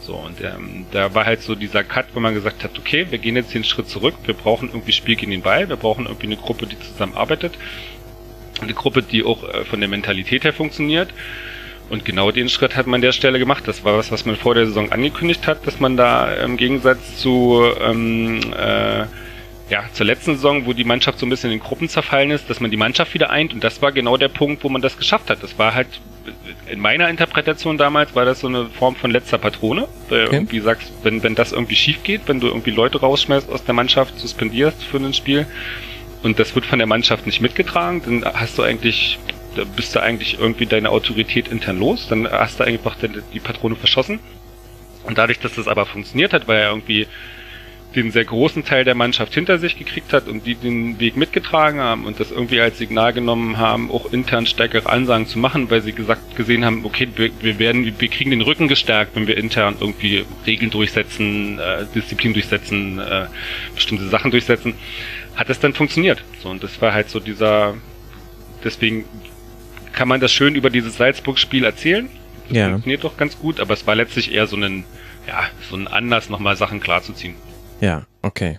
So, 0.00 0.14
und 0.14 0.40
ähm, 0.40 0.86
da 0.90 1.14
war 1.14 1.26
halt 1.26 1.42
so 1.42 1.54
dieser 1.54 1.84
Cut, 1.84 2.06
wo 2.14 2.20
man 2.20 2.34
gesagt 2.34 2.64
hat, 2.64 2.78
okay, 2.78 3.06
wir 3.10 3.18
gehen 3.18 3.36
jetzt 3.36 3.54
den 3.54 3.64
Schritt 3.64 3.88
zurück, 3.88 4.14
wir 4.24 4.34
brauchen 4.34 4.68
irgendwie 4.68 4.92
Spiel 4.92 5.16
gegen 5.16 5.30
den 5.30 5.42
Ball, 5.42 5.68
wir 5.68 5.76
brauchen 5.76 6.06
irgendwie 6.06 6.26
eine 6.26 6.36
Gruppe, 6.36 6.66
die 6.66 6.78
zusammenarbeitet. 6.78 7.58
Eine 8.60 8.74
Gruppe, 8.74 9.02
die 9.02 9.24
auch 9.24 9.44
äh, 9.44 9.64
von 9.64 9.80
der 9.80 9.88
Mentalität 9.88 10.44
her 10.44 10.52
funktioniert. 10.52 11.12
Und 11.90 12.04
genau 12.04 12.30
den 12.30 12.48
Schritt 12.48 12.76
hat 12.76 12.86
man 12.86 12.96
an 12.96 13.02
der 13.02 13.12
Stelle 13.12 13.38
gemacht. 13.38 13.64
Das 13.66 13.84
war 13.84 13.96
was, 13.96 14.10
was 14.10 14.26
man 14.26 14.36
vor 14.36 14.54
der 14.54 14.66
Saison 14.66 14.92
angekündigt 14.92 15.46
hat, 15.46 15.66
dass 15.66 15.80
man 15.80 15.96
da 15.96 16.34
im 16.34 16.56
Gegensatz 16.56 17.18
zu 17.18 17.64
ähm, 17.80 18.40
äh, 18.52 19.06
ja, 19.70 19.84
zur 19.92 20.06
letzten 20.06 20.34
Saison, 20.34 20.64
wo 20.66 20.72
die 20.72 20.84
Mannschaft 20.84 21.18
so 21.18 21.26
ein 21.26 21.30
bisschen 21.30 21.52
in 21.52 21.60
Gruppen 21.60 21.88
zerfallen 21.88 22.30
ist, 22.30 22.48
dass 22.48 22.60
man 22.60 22.70
die 22.70 22.76
Mannschaft 22.76 23.12
wieder 23.12 23.30
eint 23.30 23.52
und 23.52 23.62
das 23.62 23.82
war 23.82 23.92
genau 23.92 24.16
der 24.16 24.28
Punkt, 24.28 24.64
wo 24.64 24.68
man 24.68 24.80
das 24.80 24.96
geschafft 24.96 25.28
hat. 25.28 25.42
Das 25.42 25.58
war 25.58 25.74
halt, 25.74 25.88
in 26.70 26.80
meiner 26.80 27.08
Interpretation 27.08 27.76
damals, 27.76 28.14
war 28.14 28.24
das 28.24 28.40
so 28.40 28.48
eine 28.48 28.66
Form 28.66 28.96
von 28.96 29.10
letzter 29.10 29.36
Patrone. 29.36 29.86
Weil 30.08 30.26
okay. 30.26 30.36
irgendwie 30.36 30.60
sagst, 30.60 30.92
wenn, 31.02 31.22
wenn 31.22 31.34
das 31.34 31.52
irgendwie 31.52 31.76
schief 31.76 32.02
geht, 32.02 32.22
wenn 32.26 32.40
du 32.40 32.46
irgendwie 32.46 32.70
Leute 32.70 33.00
rausschmeißt 33.00 33.50
aus 33.50 33.64
der 33.64 33.74
Mannschaft, 33.74 34.18
suspendierst 34.18 34.82
für 34.84 34.98
ein 34.98 35.12
Spiel 35.12 35.46
und 36.22 36.38
das 36.38 36.54
wird 36.54 36.64
von 36.64 36.78
der 36.78 36.88
Mannschaft 36.88 37.26
nicht 37.26 37.40
mitgetragen, 37.40 38.02
dann 38.04 38.34
hast 38.34 38.56
du 38.56 38.62
eigentlich, 38.62 39.18
da 39.54 39.64
bist 39.64 39.94
du 39.94 40.02
eigentlich 40.02 40.38
irgendwie 40.40 40.66
deine 40.66 40.90
Autorität 40.90 41.48
intern 41.48 41.78
los, 41.78 42.06
dann 42.08 42.28
hast 42.30 42.60
du 42.60 42.64
einfach 42.64 42.96
die 43.34 43.40
Patrone 43.40 43.76
verschossen. 43.76 44.18
Und 45.04 45.16
dadurch, 45.16 45.38
dass 45.38 45.54
das 45.54 45.68
aber 45.68 45.86
funktioniert 45.86 46.32
hat, 46.32 46.48
weil 46.48 46.58
er 46.58 46.70
irgendwie 46.70 47.06
den 47.94 48.10
sehr 48.10 48.24
großen 48.24 48.64
Teil 48.64 48.84
der 48.84 48.94
Mannschaft 48.94 49.32
hinter 49.32 49.58
sich 49.58 49.78
gekriegt 49.78 50.12
hat 50.12 50.28
und 50.28 50.44
die 50.44 50.54
den 50.54 51.00
Weg 51.00 51.16
mitgetragen 51.16 51.80
haben 51.80 52.04
und 52.04 52.20
das 52.20 52.30
irgendwie 52.30 52.60
als 52.60 52.76
Signal 52.76 53.14
genommen 53.14 53.56
haben, 53.56 53.90
auch 53.90 54.12
intern 54.12 54.46
stärkere 54.46 54.88
Ansagen 54.90 55.26
zu 55.26 55.38
machen, 55.38 55.70
weil 55.70 55.80
sie 55.80 55.92
gesagt 55.92 56.36
gesehen 56.36 56.64
haben, 56.64 56.84
okay, 56.84 57.08
wir, 57.16 57.30
wir 57.40 57.58
werden, 57.58 57.94
wir 57.98 58.08
kriegen 58.08 58.30
den 58.30 58.42
Rücken 58.42 58.68
gestärkt, 58.68 59.16
wenn 59.16 59.26
wir 59.26 59.38
intern 59.38 59.76
irgendwie 59.80 60.26
Regeln 60.46 60.70
durchsetzen, 60.70 61.58
äh, 61.58 61.86
Disziplin 61.94 62.34
durchsetzen, 62.34 62.98
äh, 62.98 63.26
bestimmte 63.74 64.06
Sachen 64.08 64.30
durchsetzen, 64.30 64.74
hat 65.34 65.48
es 65.48 65.58
dann 65.58 65.72
funktioniert. 65.72 66.22
So 66.42 66.50
und 66.50 66.62
das 66.62 66.82
war 66.82 66.92
halt 66.92 67.08
so 67.08 67.20
dieser, 67.20 67.74
deswegen 68.62 69.06
kann 69.92 70.08
man 70.08 70.20
das 70.20 70.30
schön 70.30 70.54
über 70.56 70.68
dieses 70.68 70.98
Salzburg-Spiel 70.98 71.64
erzählen. 71.64 72.10
Das 72.48 72.56
ja. 72.56 72.68
funktioniert 72.68 73.04
doch 73.04 73.16
ganz 73.16 73.38
gut, 73.38 73.60
aber 73.60 73.72
es 73.72 73.86
war 73.86 73.94
letztlich 73.94 74.32
eher 74.32 74.46
so 74.46 74.56
ein, 74.56 74.84
ja, 75.26 75.48
so 75.70 75.76
ein 75.76 75.88
Anlass, 75.88 76.28
nochmal 76.28 76.56
Sachen 76.56 76.80
klarzuziehen. 76.80 77.34
Ja, 77.80 78.06
okay. 78.22 78.58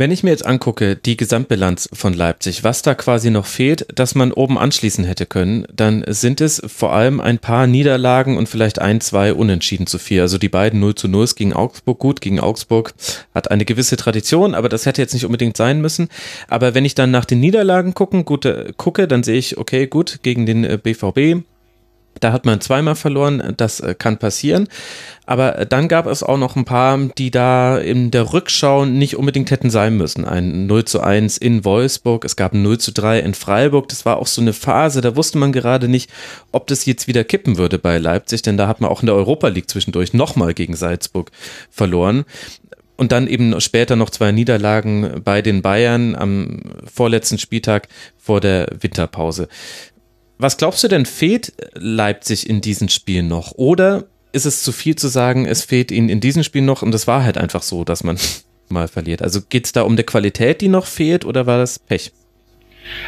Wenn 0.00 0.12
ich 0.12 0.22
mir 0.22 0.30
jetzt 0.30 0.46
angucke, 0.46 0.94
die 0.94 1.16
Gesamtbilanz 1.16 1.88
von 1.92 2.14
Leipzig, 2.14 2.62
was 2.62 2.82
da 2.82 2.94
quasi 2.94 3.30
noch 3.30 3.46
fehlt, 3.46 3.84
dass 3.92 4.14
man 4.14 4.30
oben 4.30 4.56
anschließen 4.56 5.04
hätte 5.04 5.26
können, 5.26 5.66
dann 5.74 6.04
sind 6.06 6.40
es 6.40 6.62
vor 6.64 6.92
allem 6.92 7.20
ein 7.20 7.40
paar 7.40 7.66
Niederlagen 7.66 8.36
und 8.36 8.48
vielleicht 8.48 8.80
ein, 8.80 9.00
zwei 9.00 9.34
Unentschieden 9.34 9.88
zu 9.88 9.98
viel. 9.98 10.20
Also 10.20 10.38
die 10.38 10.48
beiden 10.48 10.78
0 10.78 10.94
zu 10.94 11.08
0 11.08 11.26
gegen 11.34 11.52
Augsburg, 11.52 11.98
gut, 11.98 12.20
gegen 12.20 12.38
Augsburg 12.38 12.94
hat 13.34 13.50
eine 13.50 13.64
gewisse 13.64 13.96
Tradition, 13.96 14.54
aber 14.54 14.68
das 14.68 14.86
hätte 14.86 15.02
jetzt 15.02 15.14
nicht 15.14 15.26
unbedingt 15.26 15.56
sein 15.56 15.80
müssen. 15.80 16.08
Aber 16.46 16.74
wenn 16.74 16.84
ich 16.84 16.94
dann 16.94 17.10
nach 17.10 17.24
den 17.24 17.40
Niederlagen 17.40 17.92
gucken, 17.92 18.24
gut, 18.24 18.46
gucke, 18.76 19.08
dann 19.08 19.24
sehe 19.24 19.38
ich, 19.38 19.58
okay, 19.58 19.88
gut, 19.88 20.20
gegen 20.22 20.46
den 20.46 20.62
BVB, 20.80 21.18
äh, 21.18 21.42
da 22.20 22.32
hat 22.32 22.44
man 22.44 22.60
zweimal 22.60 22.94
verloren, 22.94 23.54
das 23.56 23.80
äh, 23.80 23.94
kann 23.94 24.18
passieren. 24.18 24.68
Aber 25.26 25.66
dann 25.66 25.88
gab 25.88 26.06
es 26.06 26.22
auch 26.22 26.38
noch 26.38 26.56
ein 26.56 26.64
paar, 26.64 26.98
die 27.18 27.30
da 27.30 27.76
in 27.76 28.10
der 28.10 28.32
Rückschau 28.32 28.86
nicht 28.86 29.16
unbedingt 29.16 29.50
hätten 29.50 29.68
sein 29.68 29.96
müssen. 29.96 30.24
Ein 30.24 30.66
0 30.66 30.86
zu 30.86 31.00
1 31.00 31.36
in 31.36 31.64
Wolfsburg, 31.64 32.24
es 32.24 32.36
gab 32.36 32.54
ein 32.54 32.62
0 32.62 32.78
zu 32.78 32.92
3 32.92 33.20
in 33.20 33.34
Freiburg. 33.34 33.88
Das 33.88 34.06
war 34.06 34.16
auch 34.16 34.26
so 34.26 34.40
eine 34.40 34.52
Phase, 34.54 35.00
da 35.00 35.16
wusste 35.16 35.38
man 35.38 35.52
gerade 35.52 35.88
nicht, 35.88 36.10
ob 36.50 36.66
das 36.66 36.86
jetzt 36.86 37.08
wieder 37.08 37.24
kippen 37.24 37.58
würde 37.58 37.78
bei 37.78 37.98
Leipzig, 37.98 38.42
denn 38.42 38.56
da 38.56 38.68
hat 38.68 38.80
man 38.80 38.90
auch 38.90 39.02
in 39.02 39.06
der 39.06 39.16
Europa 39.16 39.48
League 39.48 39.68
zwischendurch 39.68 40.14
nochmal 40.14 40.54
gegen 40.54 40.76
Salzburg 40.76 41.30
verloren. 41.70 42.24
Und 42.96 43.12
dann 43.12 43.28
eben 43.28 43.60
später 43.60 43.94
noch 43.94 44.10
zwei 44.10 44.32
Niederlagen 44.32 45.20
bei 45.22 45.40
den 45.40 45.62
Bayern 45.62 46.16
am 46.16 46.62
vorletzten 46.92 47.38
Spieltag 47.38 47.86
vor 48.16 48.40
der 48.40 48.68
Winterpause. 48.80 49.48
Was 50.38 50.56
glaubst 50.56 50.84
du 50.84 50.88
denn, 50.88 51.04
fehlt 51.04 51.52
Leipzig 51.74 52.48
in 52.48 52.60
diesen 52.60 52.88
Spielen 52.88 53.26
noch? 53.26 53.52
Oder 53.56 54.04
ist 54.32 54.46
es 54.46 54.62
zu 54.62 54.70
viel 54.70 54.94
zu 54.94 55.08
sagen, 55.08 55.46
es 55.46 55.64
fehlt 55.64 55.90
ihnen 55.90 56.08
in 56.08 56.20
diesem 56.20 56.44
Spiel 56.44 56.62
noch 56.62 56.82
und 56.82 56.94
es 56.94 57.06
war 57.08 57.24
halt 57.24 57.36
einfach 57.36 57.62
so, 57.62 57.84
dass 57.84 58.04
man 58.04 58.18
mal 58.68 58.86
verliert. 58.86 59.20
Also 59.22 59.40
geht 59.42 59.66
es 59.66 59.72
da 59.72 59.82
um 59.82 59.96
die 59.96 60.04
Qualität, 60.04 60.60
die 60.60 60.68
noch 60.68 60.86
fehlt 60.86 61.24
oder 61.24 61.46
war 61.46 61.58
das 61.58 61.78
Pech? 61.78 62.12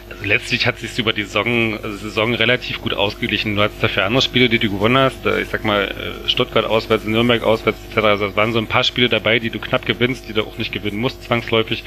Also 0.08 0.24
letztlich 0.24 0.66
hat 0.66 0.78
sich 0.78 0.98
über 0.98 1.12
die 1.12 1.22
Saison, 1.22 1.78
Saison 1.82 2.34
relativ 2.34 2.80
gut 2.80 2.94
ausgeglichen. 2.94 3.56
Du 3.56 3.62
hattest 3.62 3.82
dafür 3.82 4.04
andere 4.04 4.22
Spiele, 4.22 4.48
die 4.48 4.58
du 4.58 4.70
gewonnen 4.70 4.98
hast. 4.98 5.24
Ich 5.40 5.48
sag 5.48 5.64
mal, 5.64 5.84
äh, 5.84 6.28
Stuttgart 6.28 6.64
auswärts, 6.64 7.04
Nürnberg 7.04 7.42
auswärts 7.42 7.78
etc. 7.90 8.04
Also 8.04 8.26
es 8.26 8.36
waren 8.36 8.52
so 8.52 8.58
ein 8.58 8.66
paar 8.66 8.84
Spiele 8.84 9.08
dabei, 9.08 9.38
die 9.38 9.50
du 9.50 9.58
knapp 9.58 9.86
gewinnst, 9.86 10.28
die 10.28 10.32
du 10.32 10.42
auch 10.42 10.58
nicht 10.58 10.72
gewinnen 10.72 10.98
musst, 10.98 11.24
zwangsläufig. 11.24 11.84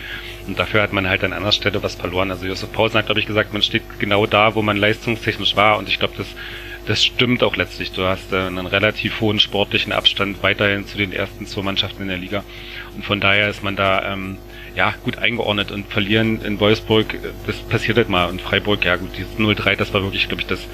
Und 0.47 0.59
dafür 0.59 0.81
hat 0.81 0.93
man 0.93 1.07
halt 1.07 1.23
an 1.23 1.33
anderer 1.33 1.51
Stelle 1.51 1.83
was 1.83 1.95
verloren. 1.95 2.31
Also 2.31 2.45
Josef 2.45 2.71
Paulsen 2.71 2.97
hat, 2.97 3.05
glaube 3.07 3.19
ich, 3.19 3.25
gesagt, 3.25 3.53
man 3.53 3.61
steht 3.61 3.83
genau 3.99 4.25
da, 4.25 4.55
wo 4.55 4.61
man 4.61 4.77
leistungstechnisch 4.77 5.55
war. 5.55 5.77
Und 5.77 5.89
ich 5.89 5.99
glaube, 5.99 6.13
das 6.17 6.27
das 6.85 7.03
stimmt 7.03 7.43
auch 7.43 7.55
letztlich. 7.55 7.91
Du 7.91 8.03
hast 8.03 8.33
äh, 8.33 8.37
einen 8.37 8.65
relativ 8.65 9.21
hohen 9.21 9.39
sportlichen 9.39 9.93
Abstand 9.93 10.43
weiterhin 10.43 10.85
zu 10.85 10.97
den 10.97 11.13
ersten 11.13 11.45
zwei 11.45 11.61
Mannschaften 11.61 12.01
in 12.01 12.07
der 12.09 12.17
Liga. 12.17 12.43
Und 12.95 13.05
von 13.05 13.21
daher 13.21 13.49
ist 13.49 13.63
man 13.63 13.75
da 13.75 14.13
ähm, 14.13 14.37
ja 14.75 14.93
gut 15.03 15.17
eingeordnet 15.17 15.71
und 15.71 15.87
verlieren 15.87 16.41
in 16.41 16.59
Wolfsburg, 16.59 17.13
äh, 17.13 17.17
das 17.45 17.57
passiert 17.57 17.97
halt 17.97 18.09
mal. 18.09 18.29
Und 18.29 18.41
Freiburg, 18.41 18.85
ja 18.85 18.95
gut, 18.95 19.11
dieses 19.17 19.37
0-3, 19.37 19.75
das 19.75 19.93
war 19.93 20.03
wirklich, 20.03 20.27
glaube 20.27 20.41
ich, 20.41 20.47
das 20.47 20.67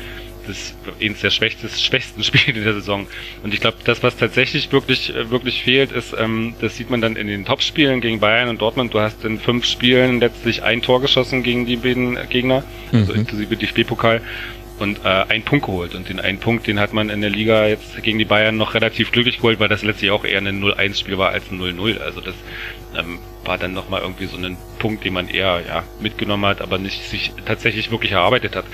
das 0.49 0.73
eines 0.99 1.21
der 1.21 1.29
schwächsten, 1.29 1.69
schwächsten 1.79 2.23
Spiele 2.23 2.61
der 2.61 2.73
Saison. 2.73 3.07
Und 3.43 3.53
ich 3.53 3.61
glaube, 3.61 3.77
das, 3.85 4.03
was 4.03 4.17
tatsächlich 4.17 4.71
wirklich, 4.71 5.15
äh, 5.15 5.29
wirklich 5.29 5.63
fehlt, 5.63 5.91
ist, 5.91 6.15
ähm, 6.17 6.55
das 6.59 6.75
sieht 6.75 6.89
man 6.89 7.01
dann 7.01 7.15
in 7.15 7.27
den 7.27 7.45
Topspielen 7.45 8.01
gegen 8.01 8.19
Bayern 8.19 8.49
und 8.49 8.61
Dortmund. 8.61 8.93
Du 8.93 8.99
hast 8.99 9.23
in 9.23 9.39
fünf 9.39 9.65
Spielen 9.65 10.19
letztlich 10.19 10.63
ein 10.63 10.81
Tor 10.81 11.01
geschossen 11.01 11.43
gegen 11.43 11.65
die 11.65 11.77
beiden 11.77 12.17
Gegner, 12.29 12.63
also 12.91 12.95
mhm. 12.95 13.01
also 13.01 13.13
inklusive 13.13 13.55
DFB-Pokal 13.55 14.21
und 14.79 14.99
äh, 15.03 15.07
einen 15.07 15.43
Punkt 15.43 15.65
geholt. 15.65 15.93
Und 15.93 16.09
den 16.09 16.19
einen 16.19 16.39
Punkt, 16.39 16.67
den 16.67 16.79
hat 16.79 16.93
man 16.93 17.09
in 17.09 17.21
der 17.21 17.29
Liga 17.29 17.67
jetzt 17.67 18.01
gegen 18.01 18.17
die 18.17 18.25
Bayern 18.25 18.57
noch 18.57 18.73
relativ 18.73 19.11
glücklich 19.11 19.37
geholt, 19.37 19.59
weil 19.59 19.67
das 19.67 19.83
letztlich 19.83 20.11
auch 20.11 20.23
eher 20.23 20.39
ein 20.39 20.63
0-1-Spiel 20.63 21.17
war 21.17 21.29
als 21.29 21.51
ein 21.51 21.59
0-0. 21.59 21.99
Also 21.99 22.21
das 22.21 22.35
ähm, 22.95 23.19
war 23.43 23.57
dann 23.57 23.73
nochmal 23.73 24.01
irgendwie 24.01 24.25
so 24.25 24.37
ein 24.37 24.57
Punkt, 24.79 25.03
den 25.05 25.13
man 25.13 25.27
eher 25.27 25.61
ja, 25.65 25.83
mitgenommen 25.99 26.45
hat, 26.45 26.61
aber 26.61 26.77
nicht 26.77 27.03
sich 27.03 27.33
tatsächlich 27.45 27.91
wirklich 27.91 28.11
erarbeitet 28.11 28.55
hat. 28.55 28.65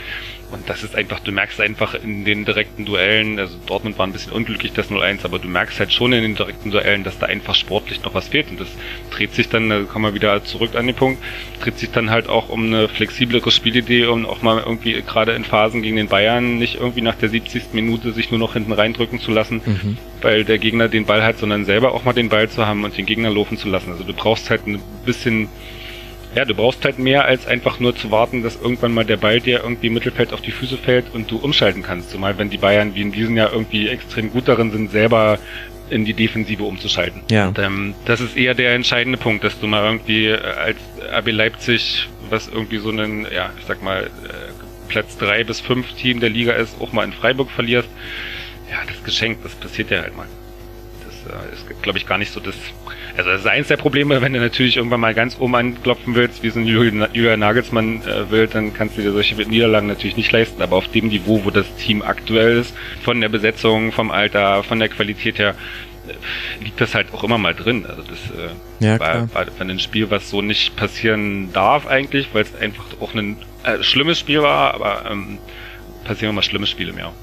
Und 0.52 0.70
das 0.70 0.84
ist 0.84 0.96
einfach, 0.96 1.20
du 1.20 1.32
merkst 1.32 1.60
einfach 1.60 1.96
in 1.96 2.24
den 2.24 2.46
direkten 2.46 2.86
Duellen, 2.86 3.40
also 3.40 3.58
Dortmund 3.66 3.98
war 3.98 4.06
ein 4.06 4.14
bisschen 4.14 4.32
unglücklich, 4.32 4.74
das 4.74 4.92
0-1, 4.92 5.26
aber 5.26 5.40
du 5.40 5.48
merkst 5.48 5.80
halt 5.80 5.92
schon 5.92 6.14
in 6.14 6.22
den 6.22 6.36
direkten 6.36 6.72
Duellen, 6.72 7.04
dass 7.04 7.18
da 7.18 7.26
einfach 7.26 7.56
sportlich 7.56 8.04
noch 8.04 8.14
was 8.14 8.28
fehlt. 8.28 8.50
Und 8.50 8.60
das 8.60 8.68
dreht 9.12 9.34
sich 9.34 9.50
dann, 9.50 9.70
da 9.70 9.82
kommen 9.82 10.06
wir 10.06 10.14
wieder 10.14 10.44
zurück 10.44 10.76
an 10.76 10.86
den 10.86 10.96
Punkt, 10.96 11.22
dreht 11.62 11.80
sich 11.80 11.92
dann 11.92 12.12
halt 12.12 12.30
auch 12.30 12.50
um 12.50 12.66
eine 12.66 12.88
flexiblere 12.88 13.50
Spielidee, 13.50 14.06
um 14.06 14.26
auch 14.26 14.44
mal 14.44 14.60
irgendwie 14.60 15.02
gerade 15.02 15.34
in 15.34 15.44
Phasen 15.44 15.82
gegen 15.82 15.96
den 15.96 16.08
Bayern 16.08 16.58
nicht 16.58 16.76
irgendwie 16.76 17.02
nach 17.02 17.16
der 17.16 17.30
70. 17.30 17.74
Minute 17.74 18.12
sich 18.14 18.30
nur 18.30 18.40
noch 18.40 18.54
hinten 18.54 18.72
reindrücken 18.72 19.20
zu 19.20 19.32
lassen, 19.32 19.62
mhm. 19.66 19.98
weil 20.22 20.46
der 20.46 20.60
Gegner 20.60 20.88
den 20.90 21.06
Ball 21.06 21.24
hat, 21.24 21.40
sondern 21.40 21.66
selber 21.66 21.94
auch 21.94 22.04
mal 22.04 22.14
den 22.14 22.30
Ball 22.30 22.50
zu 22.50 22.66
haben 22.66 22.84
und 22.84 22.98
den 22.98 23.06
Gegner 23.06 23.32
laufen 23.32 23.58
zu 23.58 23.68
lassen. 23.68 23.92
Also 23.92 24.04
du 24.04 24.14
brauchst 24.14 24.50
halt 24.50 24.68
ein 24.68 24.80
bisschen 25.06 25.50
ja, 26.36 26.44
du 26.44 26.54
brauchst 26.54 26.84
halt 26.84 27.00
mehr 27.00 27.26
als 27.26 27.48
einfach 27.48 27.80
nur 27.80 27.96
zu 27.96 28.12
warten, 28.12 28.44
dass 28.44 28.58
irgendwann 28.58 28.94
mal 28.94 29.06
der 29.06 29.18
Ball 29.18 29.40
dir 29.40 29.62
irgendwie 29.64 29.88
im 29.88 29.94
Mittelfeld 29.94 30.34
auf 30.34 30.42
die 30.42 30.52
Füße 30.52 30.78
fällt 30.78 31.14
und 31.14 31.32
du 31.32 31.38
umschalten 31.38 31.82
kannst. 31.82 32.12
Zumal 32.12 32.38
wenn 32.38 32.50
die 32.50 32.58
Bayern 32.58 32.94
wie 32.94 33.02
in 33.02 33.12
diesem 33.12 33.38
Jahr 33.38 33.54
irgendwie 33.54 33.88
extrem 33.88 34.32
gut 34.32 34.48
darin 34.48 34.72
sind, 34.72 34.92
selber 34.92 35.40
in 35.90 36.04
die 36.04 36.14
Defensive 36.14 36.64
umzuschalten. 36.64 37.22
Ja. 37.32 37.48
Und, 37.48 37.60
ähm, 37.60 37.94
das 38.06 38.20
ist 38.20 38.36
eher 38.36 38.54
der 38.54 38.74
entscheidende 38.74 39.18
Punkt, 39.18 39.44
dass 39.44 39.60
du 39.60 39.68
mal 39.68 39.86
irgendwie 39.86 40.28
äh, 40.28 40.38
als 40.38 40.78
RB 41.00 41.32
Leipzig, 41.32 42.10
was 42.30 42.48
irgendwie 42.48 42.80
so 42.80 42.90
ein, 42.90 43.28
ja, 43.34 43.52
ich 43.58 43.66
sag 43.66 43.82
mal, 43.82 44.04
äh, 44.04 44.08
Platz 44.90 45.18
drei 45.18 45.44
bis 45.44 45.62
fünf 45.62 45.94
Team 45.94 46.20
der 46.20 46.30
Liga 46.30 46.54
ist, 46.54 46.82
auch 46.82 46.92
mal 46.92 47.04
in 47.04 47.14
Freiburg 47.14 47.50
verlierst. 47.50 47.90
Ja, 48.70 48.78
das 48.88 49.04
Geschenk, 49.04 49.42
das 49.44 49.54
passiert 49.56 49.92
ja 49.92 50.02
halt 50.02 50.18
mal. 50.18 50.28
Das 51.28 51.68
äh, 51.68 51.72
ist, 51.72 51.82
glaube 51.82 51.98
ich, 51.98 52.06
gar 52.06 52.18
nicht 52.18 52.32
so 52.32 52.40
das 52.40 52.56
also 53.18 53.30
das 53.30 53.42
ist 53.42 53.48
eins 53.48 53.70
der 53.70 53.78
Probleme, 53.78 54.22
wenn 54.22 54.34
du 54.34 54.40
natürlich 54.40 54.76
irgendwann 54.76 55.00
mal 55.00 55.14
ganz 55.14 55.38
oben 55.40 55.56
anklopfen 55.56 56.16
willst, 56.16 56.44
wie 56.44 56.50
so 56.50 56.60
ein 56.60 56.68
Julian 56.68 57.40
Nagelsmann 57.40 58.02
äh, 58.02 58.30
will, 58.30 58.48
dann 58.48 58.74
kannst 58.74 58.98
du 58.98 59.02
dir 59.02 59.12
solche 59.12 59.36
Niederlagen 59.36 59.88
natürlich 59.88 60.18
nicht 60.18 60.32
leisten. 60.32 60.62
Aber 60.62 60.76
auf 60.76 60.90
dem 60.90 61.08
Niveau, 61.08 61.46
wo 61.46 61.50
das 61.50 61.66
Team 61.78 62.02
aktuell 62.02 62.58
ist, 62.58 62.76
von 63.04 63.22
der 63.22 63.30
Besetzung, 63.30 63.94
vom 63.94 64.12
Alter, 64.12 64.64
von 64.64 64.80
der 64.80 64.90
Qualität 64.90 65.40
her, 65.40 65.56
äh, 66.08 66.64
liegt 66.64 66.82
das 66.82 66.94
halt 66.94 67.14
auch 67.14 67.24
immer 67.24 67.38
mal 67.38 67.54
drin. 67.54 67.86
Also 67.86 68.02
das 68.02 68.20
äh, 68.38 68.86
ja, 68.86 69.00
war, 69.00 69.34
war, 69.34 69.46
war 69.48 69.62
ein 69.62 69.80
Spiel, 69.80 70.12
was 70.12 70.30
so 70.30 70.42
nicht 70.42 70.76
passieren 70.76 71.54
darf 71.54 71.88
eigentlich, 71.88 72.28
weil 72.34 72.42
es 72.42 72.54
einfach 72.56 72.86
auch 73.00 73.14
ein 73.14 73.38
äh, 73.64 73.82
schlimmes 73.82 74.20
Spiel 74.20 74.42
war, 74.42 74.74
aber 74.74 75.10
ähm, 75.10 75.38
passieren 76.04 76.34
immer 76.34 76.44
schlimme 76.44 76.68
Spiele 76.68 76.92
mehr. 76.92 77.14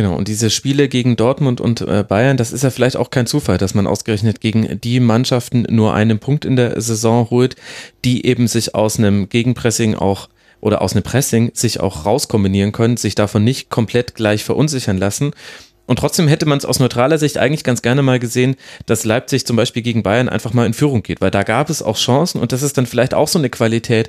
Genau, 0.00 0.16
und 0.16 0.28
diese 0.28 0.48
Spiele 0.48 0.88
gegen 0.88 1.16
Dortmund 1.16 1.60
und 1.60 1.82
äh, 1.82 2.02
Bayern, 2.08 2.38
das 2.38 2.52
ist 2.52 2.64
ja 2.64 2.70
vielleicht 2.70 2.96
auch 2.96 3.10
kein 3.10 3.26
Zufall, 3.26 3.58
dass 3.58 3.74
man 3.74 3.86
ausgerechnet 3.86 4.40
gegen 4.40 4.80
die 4.80 4.98
Mannschaften 4.98 5.66
nur 5.68 5.92
einen 5.92 6.18
Punkt 6.18 6.46
in 6.46 6.56
der 6.56 6.80
Saison 6.80 7.28
holt, 7.28 7.54
die 8.02 8.24
eben 8.24 8.48
sich 8.48 8.74
aus 8.74 8.98
einem 8.98 9.28
Gegenpressing 9.28 9.94
auch 9.94 10.30
oder 10.62 10.80
aus 10.80 10.94
einem 10.94 11.02
Pressing 11.02 11.50
sich 11.52 11.80
auch 11.80 12.06
rauskombinieren 12.06 12.72
können, 12.72 12.96
sich 12.96 13.14
davon 13.14 13.44
nicht 13.44 13.68
komplett 13.68 14.14
gleich 14.14 14.42
verunsichern 14.42 14.96
lassen. 14.96 15.32
Und 15.84 15.98
trotzdem 15.98 16.28
hätte 16.28 16.46
man 16.46 16.56
es 16.56 16.64
aus 16.64 16.78
neutraler 16.78 17.18
Sicht 17.18 17.36
eigentlich 17.36 17.64
ganz 17.64 17.82
gerne 17.82 18.00
mal 18.00 18.18
gesehen, 18.18 18.56
dass 18.86 19.04
Leipzig 19.04 19.44
zum 19.44 19.56
Beispiel 19.56 19.82
gegen 19.82 20.02
Bayern 20.02 20.30
einfach 20.30 20.54
mal 20.54 20.64
in 20.64 20.72
Führung 20.72 21.02
geht, 21.02 21.20
weil 21.20 21.30
da 21.30 21.42
gab 21.42 21.68
es 21.68 21.82
auch 21.82 21.98
Chancen 21.98 22.40
und 22.40 22.52
das 22.52 22.62
ist 22.62 22.78
dann 22.78 22.86
vielleicht 22.86 23.12
auch 23.12 23.28
so 23.28 23.38
eine 23.38 23.50
Qualität, 23.50 24.08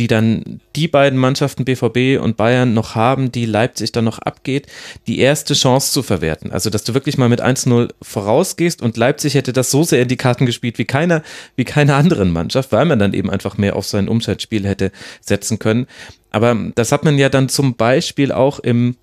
die 0.00 0.06
dann 0.06 0.60
die 0.76 0.88
beiden 0.88 1.18
Mannschaften 1.18 1.66
BVB 1.66 2.18
und 2.22 2.38
Bayern 2.38 2.72
noch 2.72 2.94
haben, 2.94 3.30
die 3.30 3.44
Leipzig 3.44 3.92
dann 3.92 4.06
noch 4.06 4.18
abgeht, 4.18 4.66
die 5.06 5.18
erste 5.18 5.52
Chance 5.52 5.92
zu 5.92 6.02
verwerten. 6.02 6.52
Also, 6.52 6.70
dass 6.70 6.84
du 6.84 6.94
wirklich 6.94 7.18
mal 7.18 7.28
mit 7.28 7.42
1-0 7.42 7.90
vorausgehst 8.00 8.80
und 8.80 8.96
Leipzig 8.96 9.34
hätte 9.34 9.52
das 9.52 9.70
so 9.70 9.84
sehr 9.84 10.00
in 10.00 10.08
die 10.08 10.16
Karten 10.16 10.46
gespielt 10.46 10.78
wie 10.78 10.86
keiner, 10.86 11.22
wie 11.54 11.64
keine 11.64 11.96
anderen 11.96 12.32
Mannschaft, 12.32 12.72
weil 12.72 12.86
man 12.86 12.98
dann 12.98 13.12
eben 13.12 13.28
einfach 13.28 13.58
mehr 13.58 13.76
auf 13.76 13.84
sein 13.84 14.08
Umschaltspiel 14.08 14.66
hätte 14.66 14.90
setzen 15.20 15.58
können. 15.58 15.86
Aber 16.30 16.56
das 16.74 16.92
hat 16.92 17.04
man 17.04 17.18
ja 17.18 17.28
dann 17.28 17.50
zum 17.50 17.74
Beispiel 17.74 18.32
auch 18.32 18.58
im 18.58 18.96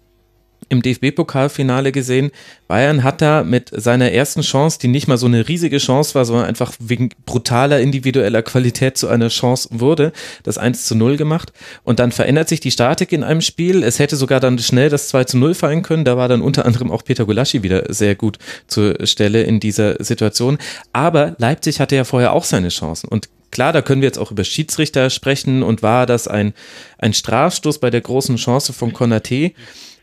im 0.69 0.81
DFB-Pokalfinale 0.81 1.91
gesehen. 1.91 2.31
Bayern 2.67 3.03
hat 3.03 3.21
da 3.21 3.43
mit 3.43 3.69
seiner 3.73 4.11
ersten 4.11 4.41
Chance, 4.41 4.79
die 4.81 4.87
nicht 4.87 5.07
mal 5.07 5.17
so 5.17 5.25
eine 5.25 5.47
riesige 5.47 5.77
Chance 5.77 6.15
war, 6.15 6.25
sondern 6.25 6.45
einfach 6.45 6.73
wegen 6.79 7.09
brutaler 7.25 7.79
individueller 7.79 8.41
Qualität 8.41 8.97
zu 8.97 9.07
einer 9.07 9.29
Chance 9.29 9.69
wurde, 9.71 10.11
das 10.43 10.57
1 10.57 10.85
zu 10.85 10.95
0 10.95 11.17
gemacht. 11.17 11.53
Und 11.83 11.99
dann 11.99 12.11
verändert 12.11 12.49
sich 12.49 12.59
die 12.59 12.71
Statik 12.71 13.11
in 13.11 13.23
einem 13.23 13.41
Spiel. 13.41 13.83
Es 13.83 13.99
hätte 13.99 14.15
sogar 14.15 14.39
dann 14.39 14.59
schnell 14.59 14.89
das 14.89 15.07
2 15.09 15.23
zu 15.25 15.37
0 15.37 15.53
fallen 15.53 15.83
können. 15.83 16.05
Da 16.05 16.17
war 16.17 16.27
dann 16.27 16.41
unter 16.41 16.65
anderem 16.65 16.91
auch 16.91 17.03
Peter 17.03 17.25
Gulaschi 17.25 17.63
wieder 17.63 17.93
sehr 17.93 18.15
gut 18.15 18.37
zur 18.67 19.05
Stelle 19.05 19.43
in 19.43 19.59
dieser 19.59 20.03
Situation. 20.03 20.57
Aber 20.93 21.35
Leipzig 21.37 21.79
hatte 21.79 21.95
ja 21.95 22.03
vorher 22.03 22.33
auch 22.33 22.43
seine 22.43 22.69
Chancen. 22.69 23.07
Und 23.07 23.29
Klar, 23.51 23.73
da 23.73 23.81
können 23.81 24.01
wir 24.01 24.07
jetzt 24.07 24.19
auch 24.19 24.31
über 24.31 24.43
Schiedsrichter 24.43 25.09
sprechen 25.09 25.63
und 25.63 25.81
war 25.81 26.05
das 26.05 26.27
ein, 26.27 26.53
ein 26.97 27.13
Strafstoß 27.13 27.79
bei 27.79 27.89
der 27.89 28.01
großen 28.01 28.35
Chance 28.35 28.73
von 28.73 28.93
Konaté. 28.93 29.53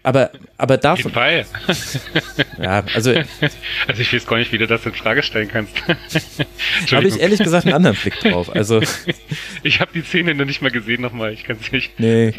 Aber, 0.04 0.30
aber 0.58 0.76
davon. 0.76 1.12
Fall. 1.12 1.46
ja, 2.62 2.84
also. 2.94 3.12
Also 3.86 4.00
ich 4.00 4.12
weiß 4.12 4.26
gar 4.26 4.38
nicht, 4.38 4.52
wie 4.52 4.58
du 4.58 4.66
das 4.66 4.84
in 4.86 4.92
Frage 4.92 5.22
stellen 5.22 5.48
kannst. 5.48 5.72
habe 6.92 7.06
ich 7.06 7.20
ehrlich 7.20 7.38
gesagt 7.38 7.66
einen 7.66 7.74
anderen 7.74 7.96
Blick 7.96 8.18
drauf. 8.20 8.54
Also. 8.54 8.80
ich 9.62 9.80
habe 9.80 9.90
die 9.94 10.02
Szene 10.02 10.34
noch 10.34 10.46
nicht 10.46 10.62
mal 10.62 10.70
gesehen 10.70 11.02
nochmal. 11.02 11.32
Ich 11.32 11.44
kann 11.44 11.56
es 11.60 11.70
nicht. 11.70 11.98
Nee, 11.98 12.32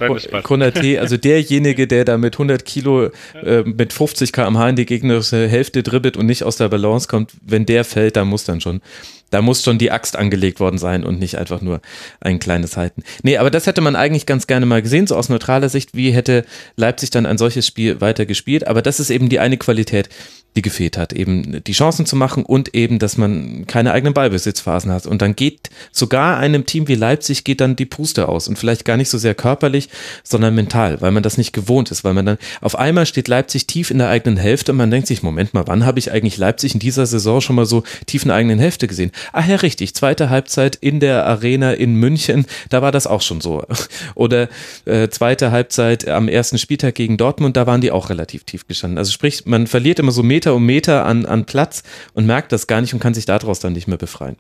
Konate, 0.44 1.00
also 1.00 1.18
derjenige, 1.18 1.88
der 1.88 2.06
da 2.06 2.18
mit 2.18 2.36
100 2.36 2.66
Kilo 2.66 3.12
äh, 3.44 3.64
mit 3.64 3.94
50 3.94 4.32
km/h 4.32 4.70
in 4.70 4.76
die 4.76 4.86
gegnerische 4.86 5.48
Hälfte 5.48 5.84
dribbelt 5.84 6.18
und 6.18 6.26
nicht 6.26 6.44
aus 6.44 6.58
der 6.58 6.70
Balance 6.70 7.08
kommt, 7.08 7.32
wenn 7.46 7.66
der 7.66 7.84
fällt, 7.84 8.16
dann 8.16 8.28
muss 8.28 8.44
dann 8.44 8.62
schon. 8.62 8.82
Da 9.30 9.42
muss 9.42 9.64
schon 9.64 9.78
die 9.78 9.92
Axt 9.92 10.16
angelegt 10.16 10.60
worden 10.60 10.78
sein 10.78 11.04
und 11.04 11.20
nicht 11.20 11.38
einfach 11.38 11.62
nur 11.62 11.82
ein 12.22 12.40
kleines 12.40 12.78
Halten. 12.78 13.04
Nee, 13.24 13.38
aber 13.38 13.52
das 13.52 13.68
hätte 13.68 13.82
man 13.82 13.96
eigentlich 13.96 14.26
ganz 14.26 14.48
gerne 14.48 14.66
mal 14.66 14.82
gesehen, 14.82 15.08
so 15.08 15.16
aus 15.16 15.30
neutraler 15.30 15.70
Sicht, 15.70 15.96
wie 15.96 16.12
hätte 16.12 16.46
Leipzig 16.76 17.10
dann 17.10 17.26
ein 17.26 17.38
solches 17.38 17.68
Spiel 17.68 18.02
weiter 18.02 18.26
gespielt. 18.26 18.68
Aber 18.68 18.82
das 18.82 19.00
ist 19.00 19.10
eben 19.10 19.30
die 19.30 19.40
eine 19.40 19.58
Qualität, 19.58 20.10
die 20.56 20.62
gefehlt 20.62 20.98
hat, 20.98 21.12
eben 21.12 21.64
die 21.64 21.74
Chancen 21.74 22.06
zu 22.06 22.16
machen 22.16 22.46
und 22.46 22.74
eben, 22.74 22.98
dass 22.98 23.18
man 23.18 23.66
keine 23.68 23.92
eigenen 23.92 24.14
Ballbesitzphasen 24.14 24.92
hat. 24.92 25.06
Und 25.06 25.22
dann 25.22 25.36
geht 25.36 25.70
sogar 25.92 26.38
einem 26.38 26.66
Team 26.66 26.88
wie 26.88 26.96
Leipzig 26.96 27.44
geht 27.44 27.60
dann 27.60 27.76
die 27.76 27.86
Puste 27.86 28.30
aus 28.30 28.48
und 28.48 28.58
vielleicht 28.58 28.86
gar 28.86 28.96
nicht 28.96 29.10
so 29.10 29.18
sehr 29.18 29.36
körperlich, 29.36 29.90
sondern 30.24 30.56
mental, 30.56 31.02
weil 31.02 31.12
man 31.12 31.24
das 31.24 31.38
nicht 31.38 31.52
gewohnt 31.52 31.92
ist, 31.92 32.04
weil 32.04 32.14
man 32.14 32.26
dann 32.26 32.38
auf 32.62 32.78
einmal 32.78 33.06
steht 33.06 33.28
Leipzig 33.28 33.68
tief 33.68 33.92
in 33.92 33.98
der 33.98 34.10
eigenen 34.10 34.38
Hälfte 34.38 34.72
und 34.72 34.78
man 34.78 34.92
denkt 34.92 35.08
sich, 35.08 35.24
Moment 35.24 35.54
mal, 35.54 35.68
wann 35.68 35.86
habe 35.86 36.00
ich 36.00 36.12
eigentlich 36.12 36.38
Leipzig 36.38 36.74
in 36.74 36.80
dieser 36.80 37.06
Saison 37.06 37.42
schon 37.42 37.58
mal 37.58 37.66
so 37.66 37.84
tief 38.06 38.24
in 38.24 38.30
der 38.30 38.38
eigenen 38.38 38.60
Hälfte 38.60 38.88
gesehen? 38.88 39.12
Ach 39.34 39.48
ja, 39.48 39.58
richtig, 39.58 39.94
zweite 39.94 40.30
Halbzeit 40.30 40.78
in 40.78 41.02
der 41.02 41.26
Arena 41.26 41.74
in 41.74 41.96
München, 41.96 42.46
da 42.70 42.82
war 42.82 42.94
das 42.94 43.08
auch 43.08 43.22
schon 43.22 43.42
so. 43.42 43.64
Oder 44.16 44.48
äh, 44.86 45.10
zweite 45.10 45.52
Halbzeit 45.52 46.08
am 46.08 46.30
ersten 46.30 46.58
Spieltag 46.58 46.96
gegen 46.96 47.18
Dortmund, 47.18 47.58
da 47.58 47.68
waren 47.68 47.82
die 47.82 47.92
auch 47.92 48.10
relativ 48.10 48.46
tief 48.46 48.68
gestanden. 48.68 48.98
Also 48.98 49.12
sprich, 49.12 49.46
man 49.46 49.68
verliert 49.68 50.00
immer 50.00 50.12
so 50.12 50.24
Meter 50.24 50.45
Meter 50.46 50.56
um 50.56 50.66
Meter 50.66 51.06
an, 51.06 51.26
an 51.26 51.46
Platz 51.46 51.84
und 52.14 52.26
merkt 52.26 52.52
das 52.52 52.68
gar 52.68 52.82
nicht 52.82 52.94
und 52.94 53.00
kann 53.00 53.14
sich 53.14 53.26
daraus 53.26 53.60
dann 53.60 53.74
nicht 53.74 53.88
mehr 53.88 53.98
befreien. 53.98 54.38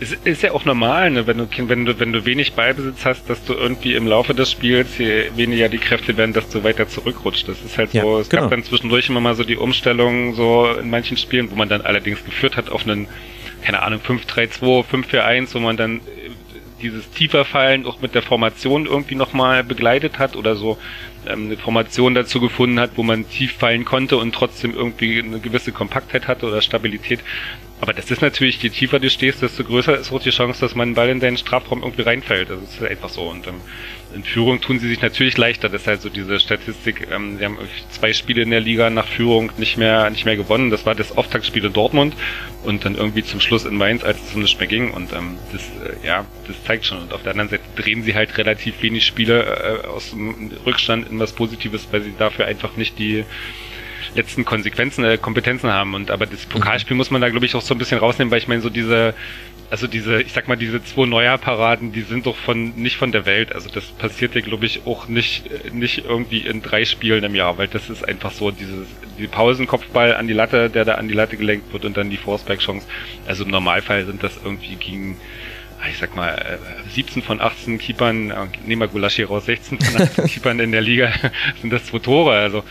Es 0.00 0.12
ist 0.12 0.42
ja 0.42 0.52
auch 0.52 0.64
normal, 0.64 1.10
ne, 1.10 1.26
wenn, 1.26 1.38
du, 1.38 1.48
wenn, 1.68 1.84
du, 1.84 1.98
wenn 1.98 2.12
du 2.12 2.24
wenig 2.24 2.52
Ballbesitz 2.52 3.04
hast, 3.04 3.28
dass 3.28 3.42
du 3.44 3.54
irgendwie 3.54 3.94
im 3.94 4.06
Laufe 4.06 4.32
des 4.32 4.52
Spiels, 4.52 4.98
je 4.98 5.30
weniger 5.34 5.68
die 5.68 5.78
Kräfte 5.78 6.16
werden, 6.16 6.32
dass 6.32 6.48
du 6.50 6.62
weiter 6.62 6.88
zurückrutscht. 6.88 7.48
Das 7.48 7.60
ist 7.62 7.76
halt 7.76 7.90
so, 7.90 7.98
ja, 7.98 8.20
es 8.20 8.28
genau. 8.28 8.42
gab 8.42 8.50
dann 8.50 8.62
zwischendurch 8.62 9.08
immer 9.08 9.20
mal 9.20 9.34
so 9.34 9.42
die 9.42 9.56
Umstellung 9.56 10.34
so 10.34 10.68
in 10.78 10.90
manchen 10.90 11.16
Spielen, 11.16 11.50
wo 11.50 11.56
man 11.56 11.68
dann 11.68 11.80
allerdings 11.80 12.24
geführt 12.24 12.56
hat 12.56 12.70
auf 12.70 12.86
einen, 12.86 13.08
keine 13.62 13.82
Ahnung, 13.82 14.00
5-3-2, 14.06 14.84
5-4-1, 14.84 15.54
wo 15.54 15.58
man 15.58 15.76
dann 15.76 16.00
dieses 16.80 17.10
tiefer 17.10 17.44
Fallen 17.44 17.84
auch 17.84 18.00
mit 18.00 18.14
der 18.14 18.22
Formation 18.22 18.86
irgendwie 18.86 19.16
nochmal 19.16 19.64
begleitet 19.64 20.18
hat 20.20 20.36
oder 20.36 20.54
so 20.54 20.78
ähm, 21.26 21.46
eine 21.46 21.56
Formation 21.56 22.14
dazu 22.14 22.40
gefunden 22.40 22.78
hat, 22.80 22.92
wo 22.96 23.02
man 23.02 23.28
tief 23.28 23.52
fallen 23.52 23.84
konnte 23.84 24.16
und 24.16 24.34
trotzdem 24.34 24.74
irgendwie 24.74 25.20
eine 25.20 25.40
gewisse 25.40 25.72
Kompaktheit 25.72 26.28
hatte 26.28 26.46
oder 26.46 26.62
Stabilität. 26.62 27.20
Aber 27.80 27.92
das 27.92 28.10
ist 28.10 28.22
natürlich, 28.22 28.60
je 28.62 28.70
tiefer 28.70 28.98
du 28.98 29.08
stehst, 29.08 29.42
desto 29.42 29.62
größer 29.62 29.96
ist 29.98 30.12
auch 30.12 30.20
die 30.20 30.30
Chance, 30.30 30.60
dass 30.60 30.74
man 30.74 30.88
einen 30.88 30.94
Ball 30.94 31.08
in 31.10 31.20
deinen 31.20 31.36
Strafraum 31.36 31.82
irgendwie 31.82 32.02
reinfällt. 32.02 32.50
Das 32.50 32.60
ist 32.62 32.82
einfach 32.82 33.08
so. 33.08 33.22
Und 33.22 33.46
ähm, 33.46 33.60
in 34.14 34.24
Führung 34.24 34.60
tun 34.60 34.78
sie 34.78 34.88
sich 34.88 35.02
natürlich 35.02 35.36
leichter. 35.36 35.68
Das 35.68 35.82
ist 35.82 35.86
halt 35.86 36.00
so 36.00 36.08
diese 36.08 36.40
Statistik. 36.40 37.08
Ähm, 37.10 37.38
sie 37.38 37.44
haben 37.44 37.58
zwei 37.90 38.12
Spiele 38.12 38.42
in 38.42 38.50
der 38.50 38.60
Liga 38.60 38.90
nach 38.90 39.06
Führung 39.06 39.52
nicht 39.58 39.76
mehr 39.76 40.10
nicht 40.10 40.24
mehr 40.24 40.36
gewonnen. 40.36 40.70
Das 40.70 40.86
war 40.86 40.94
das 40.94 41.16
Auftaktspiel 41.16 41.64
in 41.64 41.72
Dortmund 41.72 42.14
und 42.64 42.84
dann 42.84 42.94
irgendwie 42.94 43.22
zum 43.22 43.40
Schluss 43.40 43.64
in 43.64 43.76
Mainz, 43.76 44.04
als 44.04 44.18
es 44.22 44.34
um 44.34 44.42
nicht 44.42 44.58
mehr 44.58 44.68
ging. 44.68 44.90
Und 44.90 45.12
ähm, 45.12 45.38
das, 45.52 45.62
äh, 45.62 46.06
ja, 46.06 46.24
das 46.46 46.56
zeigt 46.64 46.86
schon. 46.86 46.98
Und 46.98 47.12
auf 47.12 47.22
der 47.22 47.32
anderen 47.32 47.50
Seite 47.50 47.64
drehen 47.76 48.02
sie 48.02 48.14
halt 48.14 48.36
relativ 48.38 48.82
wenig 48.82 49.04
Spiele 49.04 49.82
äh, 49.84 49.86
aus 49.86 50.10
dem 50.10 50.50
Rückstand 50.64 51.10
in 51.10 51.18
was 51.18 51.32
Positives, 51.32 51.88
weil 51.90 52.02
sie 52.02 52.14
dafür 52.18 52.46
einfach 52.46 52.76
nicht 52.76 52.98
die 52.98 53.24
letzten 54.14 54.44
Konsequenzen, 54.44 55.04
äh, 55.04 55.18
Kompetenzen 55.18 55.70
haben. 55.70 55.94
Und 55.94 56.10
aber 56.10 56.26
das 56.26 56.46
Pokalspiel 56.46 56.96
muss 56.96 57.10
man 57.10 57.20
da, 57.20 57.28
glaube 57.28 57.46
ich, 57.46 57.54
auch 57.54 57.62
so 57.62 57.74
ein 57.74 57.78
bisschen 57.78 57.98
rausnehmen, 57.98 58.30
weil 58.30 58.38
ich 58.38 58.48
meine, 58.48 58.62
so 58.62 58.70
diese, 58.70 59.14
also 59.70 59.86
diese, 59.86 60.22
ich 60.22 60.32
sag 60.32 60.48
mal, 60.48 60.56
diese 60.56 60.82
zwei 60.82 61.06
Neuerparaden, 61.06 61.92
die 61.92 62.00
sind 62.00 62.26
doch 62.26 62.36
von 62.36 62.74
nicht 62.76 62.96
von 62.96 63.12
der 63.12 63.26
Welt. 63.26 63.54
Also 63.54 63.68
das 63.68 63.84
passiert 63.84 64.34
ja, 64.34 64.40
glaube 64.40 64.66
ich, 64.66 64.86
auch 64.86 65.08
nicht, 65.08 65.44
nicht 65.72 66.04
irgendwie 66.06 66.38
in 66.38 66.62
drei 66.62 66.84
Spielen 66.84 67.22
im 67.24 67.34
Jahr, 67.34 67.58
weil 67.58 67.68
das 67.68 67.90
ist 67.90 68.06
einfach 68.06 68.32
so 68.32 68.50
dieses, 68.50 68.86
die 69.18 69.26
Pausenkopfball 69.26 70.14
an 70.14 70.26
die 70.26 70.32
Latte, 70.32 70.70
der 70.70 70.84
da 70.84 70.94
an 70.94 71.08
die 71.08 71.14
Latte 71.14 71.36
gelenkt 71.36 71.72
wird 71.72 71.84
und 71.84 71.96
dann 71.96 72.08
die 72.08 72.16
Forceback-Chance. 72.16 72.86
Also 73.26 73.44
im 73.44 73.50
Normalfall 73.50 74.06
sind 74.06 74.22
das 74.22 74.38
irgendwie 74.42 74.76
gegen 74.76 75.16
ich 75.88 75.98
sag 75.98 76.16
mal, 76.16 76.58
17 76.90 77.22
äh, 77.22 77.24
von 77.24 77.40
18 77.40 77.78
Keepern, 77.78 78.30
äh, 78.30 78.34
nehmen 78.66 78.82
wir 78.82 78.88
Gulaschi 78.88 79.22
raus, 79.22 79.46
16 79.46 79.80
von 79.80 80.02
18 80.02 80.24
Keepern 80.28 80.60
in 80.60 80.72
der 80.72 80.80
Liga 80.80 81.12
sind 81.60 81.72
das 81.72 81.86
zwei 81.86 82.00
Tore. 82.00 82.32
Also 82.32 82.64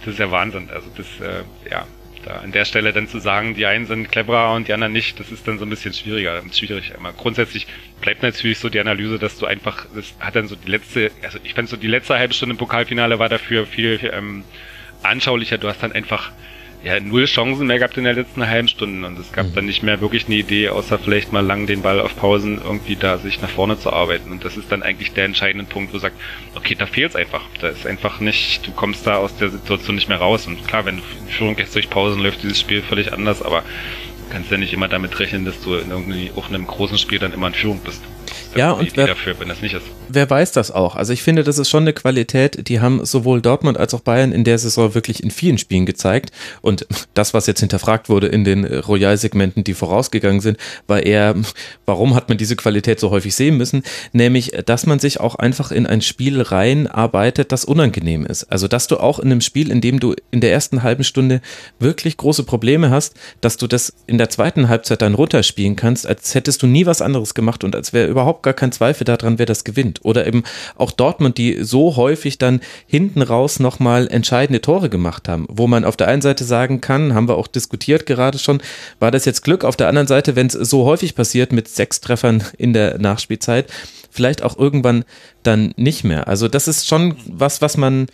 das 0.00 0.14
ist 0.14 0.20
ja 0.20 0.30
Wahnsinn. 0.30 0.70
Also 0.72 0.86
das, 0.96 1.06
äh, 1.20 1.42
ja, 1.70 1.86
da 2.26 2.38
an 2.38 2.52
der 2.52 2.64
Stelle 2.64 2.92
dann 2.92 3.08
zu 3.08 3.20
sagen, 3.20 3.54
die 3.54 3.66
einen 3.66 3.86
sind 3.86 4.10
cleverer 4.10 4.54
und 4.54 4.68
die 4.68 4.72
anderen 4.72 4.92
nicht, 4.92 5.18
das 5.20 5.30
ist 5.30 5.46
dann 5.46 5.58
so 5.58 5.64
ein 5.64 5.70
bisschen 5.70 5.94
schwieriger, 5.94 6.42
schwierig. 6.52 6.92
Aber 6.98 7.12
grundsätzlich 7.12 7.66
bleibt 8.00 8.22
natürlich 8.22 8.58
so 8.58 8.68
die 8.68 8.80
Analyse, 8.80 9.18
dass 9.18 9.38
du 9.38 9.46
einfach, 9.46 9.86
das 9.94 10.14
hat 10.18 10.34
dann 10.34 10.48
so 10.48 10.56
die 10.56 10.70
letzte, 10.70 11.12
also 11.22 11.38
ich 11.44 11.54
fand 11.54 11.68
so 11.68 11.76
die 11.76 11.86
letzte 11.86 12.18
halbe 12.18 12.34
Stunde 12.34 12.54
im 12.54 12.58
Pokalfinale 12.58 13.18
war 13.18 13.28
dafür 13.28 13.66
viel 13.66 14.00
ähm, 14.12 14.44
anschaulicher. 15.02 15.56
Du 15.56 15.68
hast 15.68 15.82
dann 15.82 15.92
einfach 15.92 16.32
ja, 16.86 17.00
null 17.00 17.24
Chancen 17.24 17.66
mehr 17.66 17.78
gehabt 17.78 17.96
in 17.96 18.04
der 18.04 18.12
letzten 18.12 18.46
halben 18.46 18.68
Stunde. 18.68 19.08
Und 19.08 19.18
es 19.18 19.32
gab 19.32 19.46
mhm. 19.46 19.54
dann 19.54 19.66
nicht 19.66 19.82
mehr 19.82 20.00
wirklich 20.00 20.26
eine 20.26 20.36
Idee, 20.36 20.68
außer 20.68 21.00
vielleicht 21.00 21.32
mal 21.32 21.44
lang 21.44 21.66
den 21.66 21.82
Ball 21.82 21.98
auf 22.00 22.16
Pausen 22.16 22.60
irgendwie 22.62 22.94
da 22.94 23.18
sich 23.18 23.42
nach 23.42 23.50
vorne 23.50 23.76
zu 23.76 23.92
arbeiten. 23.92 24.30
Und 24.30 24.44
das 24.44 24.56
ist 24.56 24.70
dann 24.70 24.84
eigentlich 24.84 25.12
der 25.12 25.24
entscheidende 25.24 25.64
Punkt, 25.64 25.90
wo 25.90 25.94
du 25.94 25.98
sagst, 25.98 26.20
okay, 26.54 26.76
da 26.76 26.86
fehlt's 26.86 27.16
einfach. 27.16 27.42
Da 27.60 27.70
ist 27.70 27.88
einfach 27.88 28.20
nicht, 28.20 28.64
du 28.64 28.70
kommst 28.70 29.04
da 29.04 29.16
aus 29.16 29.36
der 29.36 29.48
Situation 29.48 29.96
nicht 29.96 30.08
mehr 30.08 30.18
raus. 30.18 30.46
Und 30.46 30.64
klar, 30.68 30.84
wenn 30.84 30.98
du 30.98 31.02
in 31.22 31.28
Führung 31.28 31.56
gehst 31.56 31.74
durch 31.74 31.90
Pausen, 31.90 32.22
läuft 32.22 32.44
dieses 32.44 32.60
Spiel 32.60 32.82
völlig 32.82 33.12
anders, 33.12 33.42
aber 33.42 33.62
du 33.62 34.32
kannst 34.32 34.52
ja 34.52 34.56
nicht 34.56 34.72
immer 34.72 34.86
damit 34.86 35.18
rechnen, 35.18 35.44
dass 35.44 35.60
du 35.60 35.74
in 35.74 35.90
irgendwie 35.90 36.30
auf 36.36 36.48
einem 36.48 36.68
großen 36.68 36.98
Spiel 36.98 37.18
dann 37.18 37.32
immer 37.32 37.48
in 37.48 37.54
Führung 37.54 37.80
bist 37.80 38.04
ja, 38.56 38.72
und 38.72 38.96
wer, 38.96 39.06
dafür, 39.06 39.38
wenn 39.38 39.48
das 39.48 39.60
nicht 39.62 39.74
ist. 39.74 39.84
Wer 40.08 40.28
weiß 40.28 40.52
das 40.52 40.70
auch? 40.70 40.96
Also 40.96 41.12
ich 41.12 41.22
finde, 41.22 41.44
das 41.44 41.58
ist 41.58 41.68
schon 41.68 41.84
eine 41.84 41.92
Qualität, 41.92 42.68
die 42.68 42.80
haben 42.80 43.04
sowohl 43.04 43.40
Dortmund 43.40 43.78
als 43.78 43.94
auch 43.94 44.00
Bayern 44.00 44.32
in 44.32 44.44
der 44.44 44.58
Saison 44.58 44.94
wirklich 44.94 45.22
in 45.22 45.30
vielen 45.30 45.58
Spielen 45.58 45.86
gezeigt. 45.86 46.30
Und 46.62 46.86
das, 47.14 47.34
was 47.34 47.46
jetzt 47.46 47.60
hinterfragt 47.60 48.08
wurde 48.08 48.28
in 48.28 48.44
den 48.44 48.64
Royal-Segmenten, 48.64 49.64
die 49.64 49.74
vorausgegangen 49.74 50.40
sind, 50.40 50.58
war 50.86 51.02
eher, 51.02 51.34
warum 51.86 52.14
hat 52.14 52.28
man 52.28 52.38
diese 52.38 52.56
Qualität 52.56 53.00
so 53.00 53.10
häufig 53.10 53.34
sehen 53.34 53.56
müssen? 53.56 53.82
Nämlich, 54.12 54.52
dass 54.66 54.86
man 54.86 54.98
sich 54.98 55.20
auch 55.20 55.34
einfach 55.34 55.70
in 55.70 55.86
ein 55.86 56.00
Spiel 56.00 56.40
reinarbeitet, 56.40 57.52
das 57.52 57.64
unangenehm 57.64 58.26
ist. 58.26 58.44
Also, 58.44 58.68
dass 58.68 58.86
du 58.86 58.98
auch 58.98 59.18
in 59.18 59.26
einem 59.26 59.40
Spiel, 59.40 59.70
in 59.70 59.80
dem 59.80 60.00
du 60.00 60.14
in 60.30 60.40
der 60.40 60.52
ersten 60.52 60.82
halben 60.82 61.04
Stunde 61.04 61.40
wirklich 61.78 62.16
große 62.16 62.44
Probleme 62.44 62.90
hast, 62.90 63.14
dass 63.40 63.56
du 63.56 63.66
das 63.66 63.92
in 64.06 64.18
der 64.18 64.30
zweiten 64.30 64.68
Halbzeit 64.68 65.02
dann 65.02 65.14
runterspielen 65.14 65.76
kannst, 65.76 66.06
als 66.06 66.34
hättest 66.34 66.62
du 66.62 66.66
nie 66.66 66.86
was 66.86 67.02
anderes 67.02 67.34
gemacht 67.34 67.64
und 67.64 67.74
als 67.74 67.92
wäre 67.92 68.08
überhaupt 68.08 68.42
gar 68.46 68.54
kein 68.54 68.72
Zweifel 68.72 69.04
daran, 69.04 69.38
wer 69.38 69.44
das 69.44 69.64
gewinnt. 69.64 70.00
Oder 70.04 70.26
eben 70.26 70.44
auch 70.76 70.92
Dortmund, 70.92 71.36
die 71.36 71.64
so 71.64 71.96
häufig 71.96 72.38
dann 72.38 72.60
hinten 72.86 73.20
raus 73.20 73.58
nochmal 73.58 74.06
entscheidende 74.08 74.60
Tore 74.60 74.88
gemacht 74.88 75.28
haben, 75.28 75.46
wo 75.50 75.66
man 75.66 75.84
auf 75.84 75.96
der 75.96 76.06
einen 76.08 76.22
Seite 76.22 76.44
sagen 76.44 76.80
kann, 76.80 77.12
haben 77.12 77.28
wir 77.28 77.36
auch 77.36 77.48
diskutiert 77.48 78.06
gerade 78.06 78.38
schon, 78.38 78.62
war 79.00 79.10
das 79.10 79.24
jetzt 79.24 79.42
Glück, 79.42 79.64
auf 79.64 79.76
der 79.76 79.88
anderen 79.88 80.06
Seite, 80.06 80.36
wenn 80.36 80.46
es 80.46 80.52
so 80.52 80.84
häufig 80.84 81.16
passiert 81.16 81.52
mit 81.52 81.68
sechs 81.68 82.00
Treffern 82.00 82.44
in 82.56 82.72
der 82.72 82.98
Nachspielzeit, 82.98 83.66
vielleicht 84.10 84.42
auch 84.42 84.56
irgendwann 84.56 85.04
dann 85.42 85.74
nicht 85.76 86.04
mehr. 86.04 86.28
Also 86.28 86.46
das 86.46 86.68
ist 86.68 86.86
schon 86.86 87.16
was, 87.26 87.60
was 87.60 87.76
man 87.76 88.06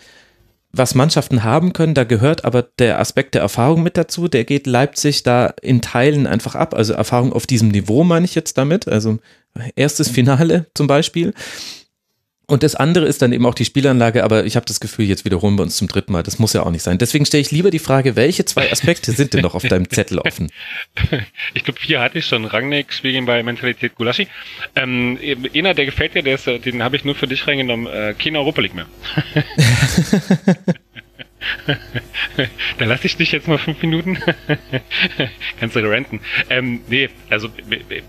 was 0.73 0.95
Mannschaften 0.95 1.45
haben 1.45 1.73
können, 1.73 1.95
da 1.95 2.05
gehört 2.05 2.45
aber 2.45 2.63
der 2.63 2.99
Aspekt 2.99 3.35
der 3.35 3.43
Erfahrung 3.43 3.83
mit 3.83 3.97
dazu. 3.97 4.27
Der 4.27 4.45
geht 4.45 4.67
Leipzig 4.67 5.23
da 5.23 5.53
in 5.61 5.83
Teilen 5.83 6.27
einfach 6.27 6.55
ab. 6.55 6.75
Also 6.75 6.95
Erfahrung 6.95 7.33
auf 7.33 7.47
diesem 7.47 7.69
Niveau 7.69 8.05
meine 8.05 8.25
ich 8.25 8.35
jetzt 8.35 8.57
damit. 8.57 8.89
Also 8.89 9.19
erstes 9.77 10.09
Finale 10.09 10.67
zum 10.75 10.87
Beispiel. 10.87 11.35
Und 12.47 12.63
das 12.63 12.75
andere 12.75 13.07
ist 13.07 13.23
dann 13.23 13.33
eben 13.33 13.47
auch 13.47 13.55
die 13.55 13.65
Spielanlage, 13.65 14.25
aber 14.25 14.45
ich 14.45 14.57
habe 14.57 14.67
das 14.67 14.81
Gefühl, 14.81 15.07
jetzt 15.07 15.25
wiederholen 15.25 15.57
wir 15.57 15.63
uns 15.63 15.77
zum 15.77 15.89
dritten 15.89 16.13
Mal. 16.13 16.23
Das 16.23 16.39
muss 16.39 16.53
ja 16.53 16.63
auch 16.65 16.71
nicht 16.71 16.83
sein. 16.83 16.99
Deswegen 16.99 17.25
stelle 17.25 17.41
ich 17.41 17.51
lieber 17.51 17.71
die 17.71 17.79
Frage, 17.79 18.17
welche 18.17 18.45
zwei 18.45 18.71
Aspekte 18.71 19.13
sind 19.13 19.33
denn 19.33 19.43
noch 19.43 19.55
auf 19.55 19.63
deinem 19.63 19.89
Zettel 19.89 20.19
offen? 20.19 20.51
Ich 21.55 21.65
glaube, 21.65 21.79
vier 21.79 22.01
hatte 22.01 22.19
ich 22.19 22.27
schon. 22.27 22.45
Rangnick, 22.45 22.93
Spielen 22.93 23.27
bei 23.27 23.43
Mentalität 23.43 23.95
Gulaschi. 23.95 24.29
Ähm, 24.75 25.19
einer, 25.55 25.75
der 25.75 25.87
gefällt 25.87 26.15
dir, 26.15 26.23
der 26.23 26.35
ist, 26.35 26.47
den 26.47 26.83
habe 26.83 26.97
ich 26.97 27.05
nur 27.05 27.15
für 27.15 27.27
dich 27.27 27.47
reingenommen. 27.47 27.87
Äh, 27.87 28.15
keine 28.19 28.39
Europa 28.39 28.61
League 28.61 28.75
mehr. 28.75 28.87
da 32.79 32.85
lasse 32.85 33.07
ich 33.07 33.17
dich 33.17 33.33
jetzt 33.33 33.49
mal 33.49 33.59
fünf 33.59 33.81
Minuten. 33.83 34.19
Kannst 35.61 35.77
du 35.77 35.81
ranten. 35.91 36.21
Ähm, 36.51 36.81
nee, 36.89 37.09
also 37.29 37.49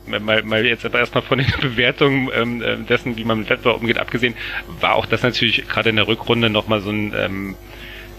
mal, 0.05 0.43
mal 0.43 0.65
jetzt 0.65 0.85
aber 0.85 0.99
erstmal 0.99 1.23
von 1.23 1.39
den 1.39 1.51
Bewertungen 1.61 2.29
ähm, 2.33 2.61
äh, 2.61 2.77
dessen, 2.77 3.17
wie 3.17 3.23
man 3.23 3.39
mit 3.39 3.49
Wettbewerb 3.49 3.81
umgeht, 3.81 3.97
abgesehen, 3.97 4.35
war 4.79 4.95
auch 4.95 5.05
das 5.05 5.23
natürlich 5.23 5.67
gerade 5.67 5.89
in 5.89 5.95
der 5.95 6.07
Rückrunde 6.07 6.49
nochmal 6.49 6.81
so 6.81 6.91
ein 6.91 7.13
ähm, 7.15 7.55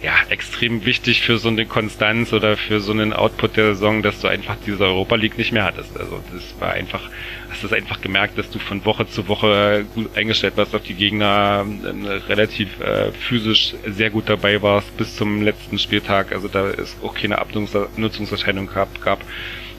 ja, 0.05 0.13
extrem 0.29 0.85
wichtig 0.85 1.23
für 1.23 1.39
so 1.39 1.49
eine 1.49 1.65
Konstanz 1.65 2.35
oder 2.35 2.59
für 2.59 2.81
so 2.81 2.93
einen 2.93 3.15
Output 3.15 3.57
der 3.57 3.75
Saison, 3.75 4.03
dass 4.03 4.21
du 4.21 4.29
einfach 4.29 4.57
diese 4.67 4.85
Europa 4.85 5.15
League 5.15 5.39
nicht 5.39 5.51
mehr 5.51 5.65
hattest. 5.65 5.99
Also 5.99 6.23
das 6.31 6.55
war 6.61 6.73
einfach, 6.73 7.09
hast 7.49 7.65
du 7.65 7.75
einfach 7.75 8.03
gemerkt, 8.03 8.37
dass 8.37 8.51
du 8.51 8.59
von 8.59 8.85
Woche 8.85 9.09
zu 9.09 9.29
Woche 9.29 9.87
gut 9.95 10.15
eingestellt 10.15 10.59
warst 10.59 10.75
auf 10.75 10.83
die 10.83 10.93
Gegner, 10.93 11.65
äh, 11.85 12.09
relativ 12.29 12.79
äh, 12.81 13.13
physisch 13.13 13.77
sehr 13.87 14.11
gut 14.11 14.29
dabei 14.29 14.61
warst 14.61 14.95
bis 14.99 15.17
zum 15.17 15.41
letzten 15.41 15.79
Spieltag. 15.79 16.33
Also 16.33 16.49
da 16.49 16.69
ist 16.69 16.99
auch 17.03 17.15
keine 17.15 17.39
Abnutzungserscheinung 17.39 18.67
gab. 18.67 19.01
gab. 19.01 19.25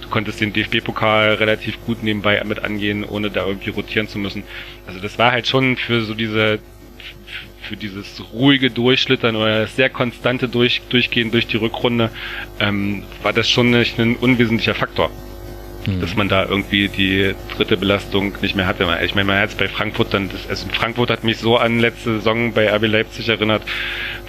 Du 0.02 0.10
konntest 0.10 0.42
den 0.42 0.54
DFB-Pokal 0.54 1.36
relativ 1.36 1.84
gut 1.86 2.02
nebenbei 2.02 2.44
mit 2.46 2.64
angehen, 2.64 3.04
ohne 3.04 3.30
da 3.30 3.46
irgendwie 3.46 3.70
rotieren 3.70 4.08
zu 4.08 4.18
müssen. 4.18 4.44
Also 4.88 5.00
das 5.00 5.20
war 5.20 5.32
halt 5.32 5.46
schon 5.46 5.78
für 5.78 6.02
so 6.02 6.16
diese 6.16 6.60
für 7.66 7.76
dieses 7.76 8.24
ruhige 8.34 8.72
Durchschlittern 8.72 9.36
oder 9.36 9.62
das 9.62 9.76
sehr 9.76 9.90
konstante 9.90 10.48
durch, 10.48 10.82
Durchgehen 10.90 11.32
durch 11.32 11.48
die 11.48 11.58
Rückrunde, 11.58 12.10
ähm, 12.60 13.04
war 13.24 13.34
das 13.34 13.50
schon 13.50 13.72
nicht 13.72 14.00
ein 14.00 14.16
unwesentlicher 14.16 14.76
Faktor. 14.76 15.10
Hm. 15.86 16.02
dass 16.02 16.16
man 16.16 16.30
da 16.30 16.46
irgendwie 16.46 16.90
die 16.90 17.36
dritte 17.56 17.78
Belastung 17.78 18.34
nicht 18.42 18.56
mehr 18.56 18.66
hatte. 18.66 18.88
Ich 19.04 19.16
meine, 19.16 19.28
man 19.28 19.40
hat 19.40 19.50
es 19.50 19.56
bei 19.56 19.68
Frankfurt 19.68 20.14
dann, 20.14 20.30
das, 20.30 20.48
also 20.50 20.68
Frankfurt 20.70 21.10
hat 21.10 21.24
mich 21.24 21.38
so 21.38 21.58
an 21.58 21.80
letzte 21.80 22.16
Saison 22.16 22.54
bei 22.54 22.68
RB 22.74 22.88
Leipzig 22.88 23.30
erinnert, 23.30 23.62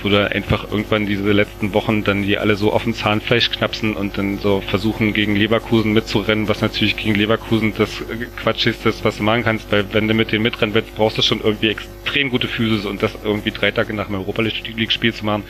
wo 0.03 0.09
da 0.09 0.27
einfach 0.27 0.71
irgendwann 0.71 1.07
diese 1.07 1.33
letzten 1.33 1.73
Wochen 1.73 2.05
dann 2.05 2.23
die 2.23 2.39
alle 2.39 2.57
so 2.57 2.73
offen 2.73 2.95
Zahnfleisch 2.95 3.51
knapsen 3.51 3.95
und 3.97 4.19
dann 4.19 4.39
so 4.39 4.61
versuchen 4.61 5.15
gegen 5.15 5.35
Leverkusen 5.35 5.93
mitzurennen, 5.93 6.49
was 6.49 6.61
natürlich 6.61 6.97
gegen 6.97 7.15
Leverkusen 7.15 7.73
das 7.77 8.03
Quatsch 8.37 8.67
ist, 8.67 8.85
das 8.85 9.05
was 9.05 9.17
du 9.17 9.23
machen 9.23 9.45
kannst, 9.45 9.73
weil 9.73 9.85
wenn 9.93 10.09
du 10.09 10.15
mit 10.15 10.33
denen 10.33 10.43
mitrennen 10.43 10.75
willst, 10.75 10.95
brauchst 10.95 11.19
du 11.19 11.23
schon 11.23 11.41
irgendwie 11.41 11.69
extrem 11.69 12.31
gute 12.31 12.49
Physis 12.49 12.85
und 12.85 13.03
das 13.03 13.17
irgendwie 13.25 13.51
drei 13.51 13.71
Tage 13.71 13.95
nach 13.95 14.07
dem 14.07 14.17
Europa 14.17 14.43
League 14.43 14.93
Spiel 14.93 15.15
zu 15.15 15.25
machen, 15.25 15.45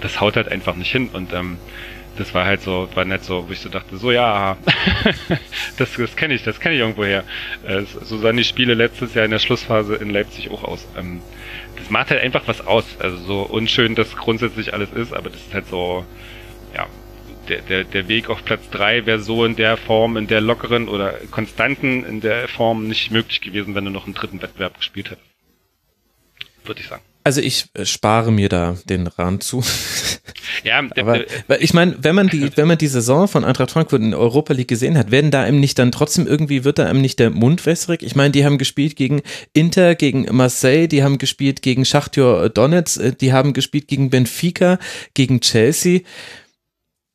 das 0.00 0.20
haut 0.20 0.36
halt 0.36 0.48
einfach 0.48 0.76
nicht 0.76 0.90
hin 0.90 1.10
und 1.12 1.32
ähm, 1.32 1.58
das 2.16 2.34
war 2.34 2.44
halt 2.44 2.62
so, 2.62 2.88
war 2.94 3.04
nett 3.04 3.24
so, 3.24 3.48
wo 3.48 3.52
ich 3.52 3.60
so 3.60 3.68
dachte, 3.68 3.96
so 3.96 4.10
ja, 4.10 4.56
das, 5.78 5.92
das 5.94 6.16
kenne 6.16 6.34
ich, 6.34 6.42
das 6.42 6.60
kenne 6.60 6.74
ich 6.74 6.80
irgendwoher. 6.80 7.24
Äh, 7.66 7.82
so 7.82 8.18
sahen 8.18 8.36
die 8.36 8.44
Spiele 8.44 8.74
letztes 8.74 9.14
Jahr 9.14 9.24
in 9.24 9.30
der 9.30 9.38
Schlussphase 9.38 9.96
in 9.96 10.10
Leipzig 10.10 10.50
auch 10.50 10.64
aus. 10.64 10.86
Ähm, 10.96 11.20
das 11.76 11.90
macht 11.90 12.10
halt 12.10 12.22
einfach 12.22 12.42
was 12.46 12.66
aus. 12.66 12.84
Also 12.98 13.16
so 13.18 13.42
unschön 13.42 13.94
das 13.94 14.16
grundsätzlich 14.16 14.72
alles 14.74 14.92
ist, 14.92 15.12
aber 15.12 15.30
das 15.30 15.40
ist 15.40 15.54
halt 15.54 15.68
so, 15.68 16.04
ja, 16.74 16.86
der, 17.48 17.62
der, 17.62 17.84
der 17.84 18.08
Weg 18.08 18.28
auf 18.28 18.44
Platz 18.44 18.68
drei 18.70 19.06
wäre 19.06 19.20
so 19.20 19.44
in 19.44 19.56
der 19.56 19.76
Form, 19.76 20.16
in 20.16 20.26
der 20.26 20.40
lockeren 20.40 20.88
oder 20.88 21.12
konstanten 21.30 22.04
in 22.04 22.20
der 22.20 22.48
Form 22.48 22.88
nicht 22.88 23.10
möglich 23.10 23.40
gewesen, 23.40 23.74
wenn 23.74 23.84
du 23.84 23.90
noch 23.90 24.06
einen 24.06 24.14
dritten 24.14 24.42
Wettbewerb 24.42 24.76
gespielt 24.76 25.10
hättest. 25.10 25.26
Würde 26.64 26.80
ich 26.80 26.88
sagen. 26.88 27.02
Also 27.26 27.40
ich 27.40 27.64
äh, 27.74 27.84
spare 27.84 28.30
mir 28.30 28.48
da 28.48 28.76
den 28.84 29.08
Rand 29.08 29.42
zu. 29.42 29.60
Ja, 30.62 30.80
aber 30.96 31.24
ich 31.60 31.74
meine, 31.74 31.96
wenn 32.00 32.14
man 32.14 32.28
die, 32.28 32.48
wenn 32.56 32.68
man 32.68 32.78
die 32.78 32.86
Saison 32.86 33.26
von 33.26 33.44
Eintracht 33.44 33.72
Frankfurt 33.72 34.00
in 34.00 34.12
der 34.12 34.20
Europa 34.20 34.52
League 34.52 34.68
gesehen 34.68 34.96
hat, 34.96 35.10
werden 35.10 35.32
da 35.32 35.42
einem 35.42 35.58
nicht 35.58 35.76
dann 35.80 35.90
trotzdem 35.90 36.28
irgendwie 36.28 36.62
wird 36.62 36.78
da 36.78 36.86
einem 36.86 37.00
nicht 37.00 37.18
der 37.18 37.30
Mund 37.30 37.66
wässrig? 37.66 38.04
Ich 38.04 38.14
meine, 38.14 38.30
die 38.30 38.44
haben 38.44 38.58
gespielt 38.58 38.94
gegen 38.94 39.22
Inter, 39.52 39.96
gegen 39.96 40.28
Marseille, 40.36 40.86
die 40.86 41.02
haben 41.02 41.18
gespielt 41.18 41.62
gegen 41.62 41.84
Schachtjor 41.84 42.48
Donetsk, 42.48 43.00
äh, 43.00 43.10
die 43.10 43.32
haben 43.32 43.54
gespielt 43.54 43.88
gegen 43.88 44.08
Benfica, 44.08 44.78
gegen 45.14 45.40
Chelsea 45.40 46.02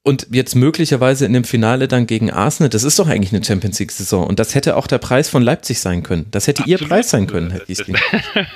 und 0.04 0.28
jetzt 0.32 0.56
möglicherweise 0.56 1.26
in 1.26 1.34
dem 1.34 1.44
Finale 1.44 1.88
dann 1.88 2.08
gegen 2.08 2.32
Arsenal, 2.32 2.70
das 2.70 2.84
ist 2.84 2.98
doch 2.98 3.08
eigentlich 3.08 3.34
eine 3.34 3.44
Champions 3.44 3.80
League 3.80 3.92
Saison 3.92 4.26
und 4.26 4.40
das 4.40 4.56
hätte 4.56 4.76
auch 4.76 4.88
der 4.88 4.98
Preis 4.98 5.30
von 5.30 5.44
Leipzig 5.44 5.80
sein 5.80 6.02
können. 6.02 6.26
Das 6.32 6.48
hätte 6.48 6.64
Absolut. 6.64 6.82
ihr 6.82 6.88
Preis 6.88 7.10
sein 7.12 7.28
können, 7.28 7.52
Herr 7.52 7.60
Giesling. 7.60 7.98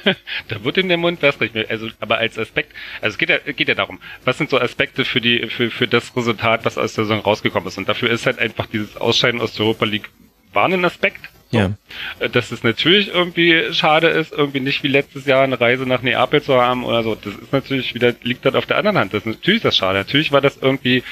da 0.47 0.63
wird 0.63 0.79
in 0.79 0.87
der 0.87 0.97
Mund 0.97 1.21
was 1.21 1.39
richtig. 1.39 1.69
Also, 1.69 1.89
aber 1.99 2.17
als 2.17 2.39
Aspekt, 2.39 2.73
also 2.99 3.13
es 3.13 3.17
geht 3.19 3.29
ja, 3.29 3.37
geht 3.37 3.67
ja 3.67 3.75
darum, 3.75 3.99
was 4.23 4.39
sind 4.39 4.49
so 4.49 4.59
Aspekte 4.59 5.05
für 5.05 5.21
die, 5.21 5.47
für, 5.47 5.69
für 5.69 5.87
das 5.87 6.15
Resultat, 6.15 6.65
was 6.65 6.79
aus 6.79 6.93
der 6.93 7.05
Saison 7.05 7.19
rausgekommen 7.19 7.67
ist 7.67 7.77
und 7.77 7.87
dafür 7.87 8.09
ist 8.09 8.25
halt 8.25 8.39
einfach 8.39 8.65
dieses 8.65 8.97
Ausscheiden 8.97 9.39
aus 9.39 9.53
der 9.53 9.65
Europa 9.65 9.85
League 9.85 10.09
war 10.51 10.65
ein 10.65 10.83
Aspekt. 10.83 11.29
Ja. 11.55 11.71
Äh, 12.19 12.29
dass 12.29 12.51
es 12.51 12.63
natürlich 12.63 13.13
irgendwie 13.13 13.73
schade 13.73 14.07
ist, 14.07 14.31
irgendwie 14.31 14.59
nicht 14.59 14.83
wie 14.83 14.87
letztes 14.87 15.25
Jahr 15.25 15.43
eine 15.43 15.59
Reise 15.59 15.85
nach 15.85 16.01
Neapel 16.01 16.41
zu 16.41 16.59
haben 16.61 16.83
oder 16.83 17.03
so. 17.03 17.15
Das 17.15 17.33
ist 17.33 17.51
natürlich 17.51 17.93
wieder, 17.95 18.13
liegt 18.23 18.45
dann 18.45 18.55
auf 18.55 18.65
der 18.65 18.77
anderen 18.77 18.97
Hand. 18.97 19.13
Das 19.13 19.21
ist 19.21 19.27
natürlich 19.27 19.61
das 19.61 19.77
schade. 19.77 19.99
Natürlich 19.99 20.31
war 20.31 20.41
das 20.41 20.57
irgendwie 20.61 21.03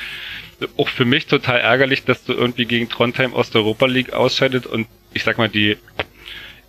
auch 0.78 0.90
für 0.90 1.06
mich 1.06 1.28
total 1.28 1.60
ärgerlich, 1.60 2.04
dass 2.04 2.24
du 2.24 2.34
irgendwie 2.34 2.66
gegen 2.66 2.90
Trondheim 2.90 3.34
aus 3.34 3.50
der 3.50 3.62
Europa 3.62 3.86
League 3.86 4.14
ausscheidet 4.14 4.66
und 4.66 4.88
ich 5.14 5.24
sag 5.24 5.38
mal, 5.38 5.50
die 5.50 5.78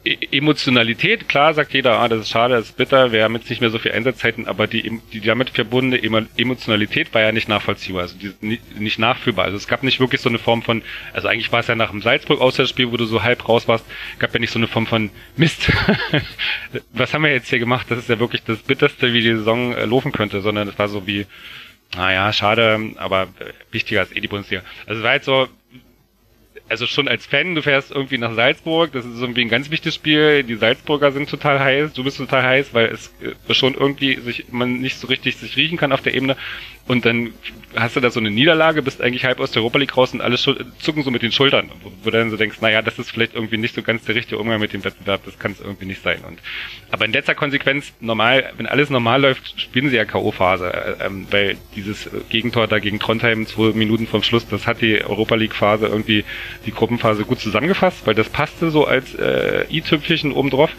Emotionalität, 0.04 1.30
klar 1.30 1.54
sagt 1.54 1.72
jeder, 1.72 1.98
ah, 1.98 2.08
das 2.08 2.20
ist 2.20 2.28
schade, 2.28 2.54
das 2.54 2.66
ist 2.66 2.76
bitter, 2.76 3.10
wir 3.12 3.24
haben 3.24 3.34
jetzt 3.36 3.48
nicht 3.48 3.62
mehr 3.62 3.70
so 3.70 3.78
viel 3.78 3.92
Einsatzzeiten, 3.92 4.46
aber 4.46 4.66
die, 4.66 5.00
die 5.12 5.20
damit 5.20 5.50
verbundene 5.50 6.02
Emotionalität 6.36 7.14
war 7.14 7.22
ja 7.22 7.32
nicht 7.32 7.48
nachvollziehbar, 7.48 8.02
also 8.02 8.16
die, 8.18 8.60
nicht, 8.78 8.98
nachfühlbar. 8.98 9.46
Also 9.46 9.56
es 9.56 9.66
gab 9.66 9.82
nicht 9.82 10.00
wirklich 10.00 10.20
so 10.20 10.28
eine 10.28 10.38
Form 10.38 10.62
von, 10.62 10.82
also 11.14 11.28
eigentlich 11.28 11.50
war 11.52 11.60
es 11.60 11.68
ja 11.68 11.74
nach 11.74 11.90
dem 11.90 12.02
Salzburg-Auswärtsspiel, 12.02 12.92
wo 12.92 12.98
du 12.98 13.06
so 13.06 13.22
halb 13.22 13.48
raus 13.48 13.66
warst, 13.66 13.86
gab 14.18 14.34
ja 14.34 14.40
nicht 14.40 14.52
so 14.52 14.58
eine 14.58 14.68
Form 14.68 14.86
von 14.86 15.10
Mist. 15.36 15.72
Was 16.92 17.14
haben 17.14 17.22
wir 17.22 17.32
jetzt 17.32 17.48
hier 17.48 17.58
gemacht? 17.58 17.86
Das 17.88 17.98
ist 17.98 18.10
ja 18.10 18.18
wirklich 18.18 18.42
das 18.44 18.58
Bitterste, 18.58 19.14
wie 19.14 19.22
die 19.22 19.34
Saison 19.36 19.72
äh, 19.72 19.86
laufen 19.86 20.12
könnte, 20.12 20.42
sondern 20.42 20.68
es 20.68 20.78
war 20.78 20.88
so 20.88 21.06
wie, 21.06 21.24
naja, 21.96 22.30
schade, 22.34 22.92
aber 22.96 23.28
wichtiger 23.70 24.00
als 24.00 24.14
eh 24.14 24.20
die 24.20 24.28
Bundesliga. 24.28 24.62
Also 24.86 24.98
es 24.98 25.02
war 25.02 25.10
halt 25.12 25.24
so, 25.24 25.48
also 26.68 26.86
schon 26.86 27.08
als 27.08 27.26
Fan, 27.26 27.54
du 27.54 27.62
fährst 27.62 27.90
irgendwie 27.90 28.18
nach 28.18 28.34
Salzburg, 28.34 28.92
das 28.92 29.04
ist 29.04 29.20
irgendwie 29.20 29.42
ein 29.42 29.48
ganz 29.48 29.70
wichtiges 29.70 29.94
Spiel, 29.94 30.42
die 30.42 30.54
Salzburger 30.54 31.12
sind 31.12 31.28
total 31.28 31.60
heiß, 31.60 31.92
du 31.92 32.04
bist 32.04 32.16
total 32.16 32.42
heiß, 32.42 32.72
weil 32.72 32.86
es 32.86 33.12
äh, 33.20 33.54
schon 33.54 33.74
irgendwie 33.74 34.16
sich, 34.20 34.46
man 34.50 34.80
nicht 34.80 34.98
so 34.98 35.06
richtig 35.06 35.36
sich 35.36 35.56
riechen 35.56 35.76
kann 35.76 35.92
auf 35.92 36.00
der 36.00 36.14
Ebene 36.14 36.36
und 36.86 37.06
dann 37.06 37.32
hast 37.74 37.96
du 37.96 38.00
da 38.00 38.10
so 38.10 38.20
eine 38.20 38.30
Niederlage, 38.30 38.82
bist 38.82 39.00
eigentlich 39.00 39.24
halb 39.24 39.40
aus 39.40 39.50
der 39.50 39.62
Europa 39.62 39.78
League 39.78 39.96
raus 39.96 40.12
und 40.12 40.20
alle 40.20 40.36
zucken 40.36 41.02
so 41.02 41.10
mit 41.10 41.22
den 41.22 41.32
Schultern, 41.32 41.70
wo, 41.82 41.90
du 42.04 42.10
dann 42.10 42.30
so 42.30 42.36
denkst, 42.36 42.60
naja, 42.60 42.82
das 42.82 42.98
ist 42.98 43.10
vielleicht 43.10 43.34
irgendwie 43.34 43.56
nicht 43.56 43.74
so 43.74 43.82
ganz 43.82 44.04
der 44.04 44.14
richtige 44.14 44.38
Umgang 44.38 44.60
mit 44.60 44.72
dem 44.72 44.84
Wettbewerb, 44.84 45.22
das 45.24 45.38
kann 45.38 45.52
es 45.52 45.60
irgendwie 45.60 45.86
nicht 45.86 46.02
sein. 46.02 46.20
Und 46.26 46.38
aber 46.90 47.06
in 47.06 47.12
letzter 47.12 47.34
Konsequenz, 47.34 47.92
normal, 48.00 48.52
wenn 48.56 48.66
alles 48.66 48.90
normal 48.90 49.22
läuft, 49.22 49.60
spielen 49.60 49.88
sie 49.88 49.96
ja 49.96 50.04
K.O.-Phase, 50.04 50.70
äh, 50.70 51.06
ähm, 51.06 51.26
weil 51.30 51.56
dieses 51.74 52.08
Gegentor 52.28 52.66
da 52.66 52.78
gegen 52.78 53.00
Trondheim, 53.00 53.46
zwei 53.46 53.72
Minuten 53.72 54.06
vom 54.06 54.22
Schluss, 54.22 54.46
das 54.46 54.66
hat 54.66 54.82
die 54.82 55.02
Europa 55.02 55.34
League-Phase 55.34 55.86
irgendwie 55.86 56.24
die 56.66 56.70
Gruppenphase 56.70 57.24
gut 57.24 57.40
zusammengefasst, 57.40 58.06
weil 58.06 58.14
das 58.14 58.28
passte 58.28 58.70
so 58.70 58.86
als 58.86 59.14
äh, 59.14 59.64
i-Tüpfelchen 59.70 60.32
obendrauf. 60.32 60.70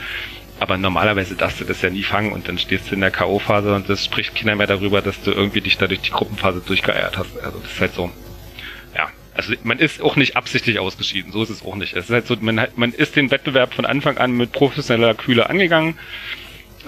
Aber 0.60 0.78
normalerweise 0.78 1.36
darfst 1.36 1.60
du 1.60 1.66
das 1.66 1.82
ja 1.82 1.90
nie 1.90 2.04
fangen 2.04 2.32
und 2.32 2.48
dann 2.48 2.58
stehst 2.58 2.90
du 2.90 2.96
in 2.96 3.02
der 3.02 3.12
K.O.-Phase 3.12 3.76
und 3.76 3.90
das 3.90 4.06
spricht 4.06 4.36
keiner 4.36 4.56
mehr 4.56 4.68
darüber, 4.68 5.02
dass 5.02 5.22
du 5.22 5.32
irgendwie 5.32 5.62
dich 5.62 5.78
da 5.78 5.88
durch 5.88 6.02
die 6.02 6.12
Gruppenphase 6.12 6.62
durchgeeiert 6.66 7.18
hast. 7.18 7.38
Also 7.44 7.60
das 7.60 7.72
ist 7.72 7.82
halt 7.82 7.94
so. 7.94 8.10
Ja. 8.96 9.10
Also 9.34 9.54
man 9.64 9.80
ist 9.80 10.02
auch 10.02 10.16
nicht 10.16 10.38
absichtlich 10.38 10.80
ausgeschieden, 10.80 11.34
so 11.34 11.44
ist 11.44 11.50
es 11.50 11.66
auch 11.66 11.76
nicht. 11.76 11.94
Es 11.94 12.06
ist 12.06 12.12
halt 12.12 12.28
so, 12.28 12.38
man, 12.40 12.60
hat, 12.60 12.78
man 12.78 12.94
ist 12.94 13.18
den 13.18 13.32
Wettbewerb 13.32 13.74
von 13.74 13.86
Anfang 13.86 14.18
an 14.18 14.32
mit 14.32 14.54
professioneller 14.54 15.14
Kühle 15.14 15.50
angegangen. 15.50 15.98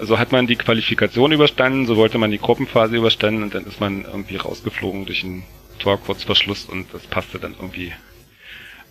So 0.02 0.18
hat 0.18 0.32
man 0.32 0.48
die 0.48 0.56
Qualifikation 0.56 1.32
überstanden, 1.34 1.88
so 1.88 1.98
wollte 1.98 2.20
man 2.20 2.32
die 2.32 2.38
Gruppenphase 2.38 2.96
überstanden 2.96 3.44
und 3.44 3.54
dann 3.54 3.66
ist 3.66 3.82
man 3.82 4.06
irgendwie 4.06 4.38
rausgeflogen 4.38 5.06
durch 5.06 5.24
ein 5.24 5.44
Tor 5.80 6.00
kurz 6.00 6.24
vor 6.24 6.36
Schluss 6.36 6.66
und 6.66 6.94
das 6.94 7.06
passte 7.08 7.40
dann 7.40 7.56
irgendwie 7.60 7.92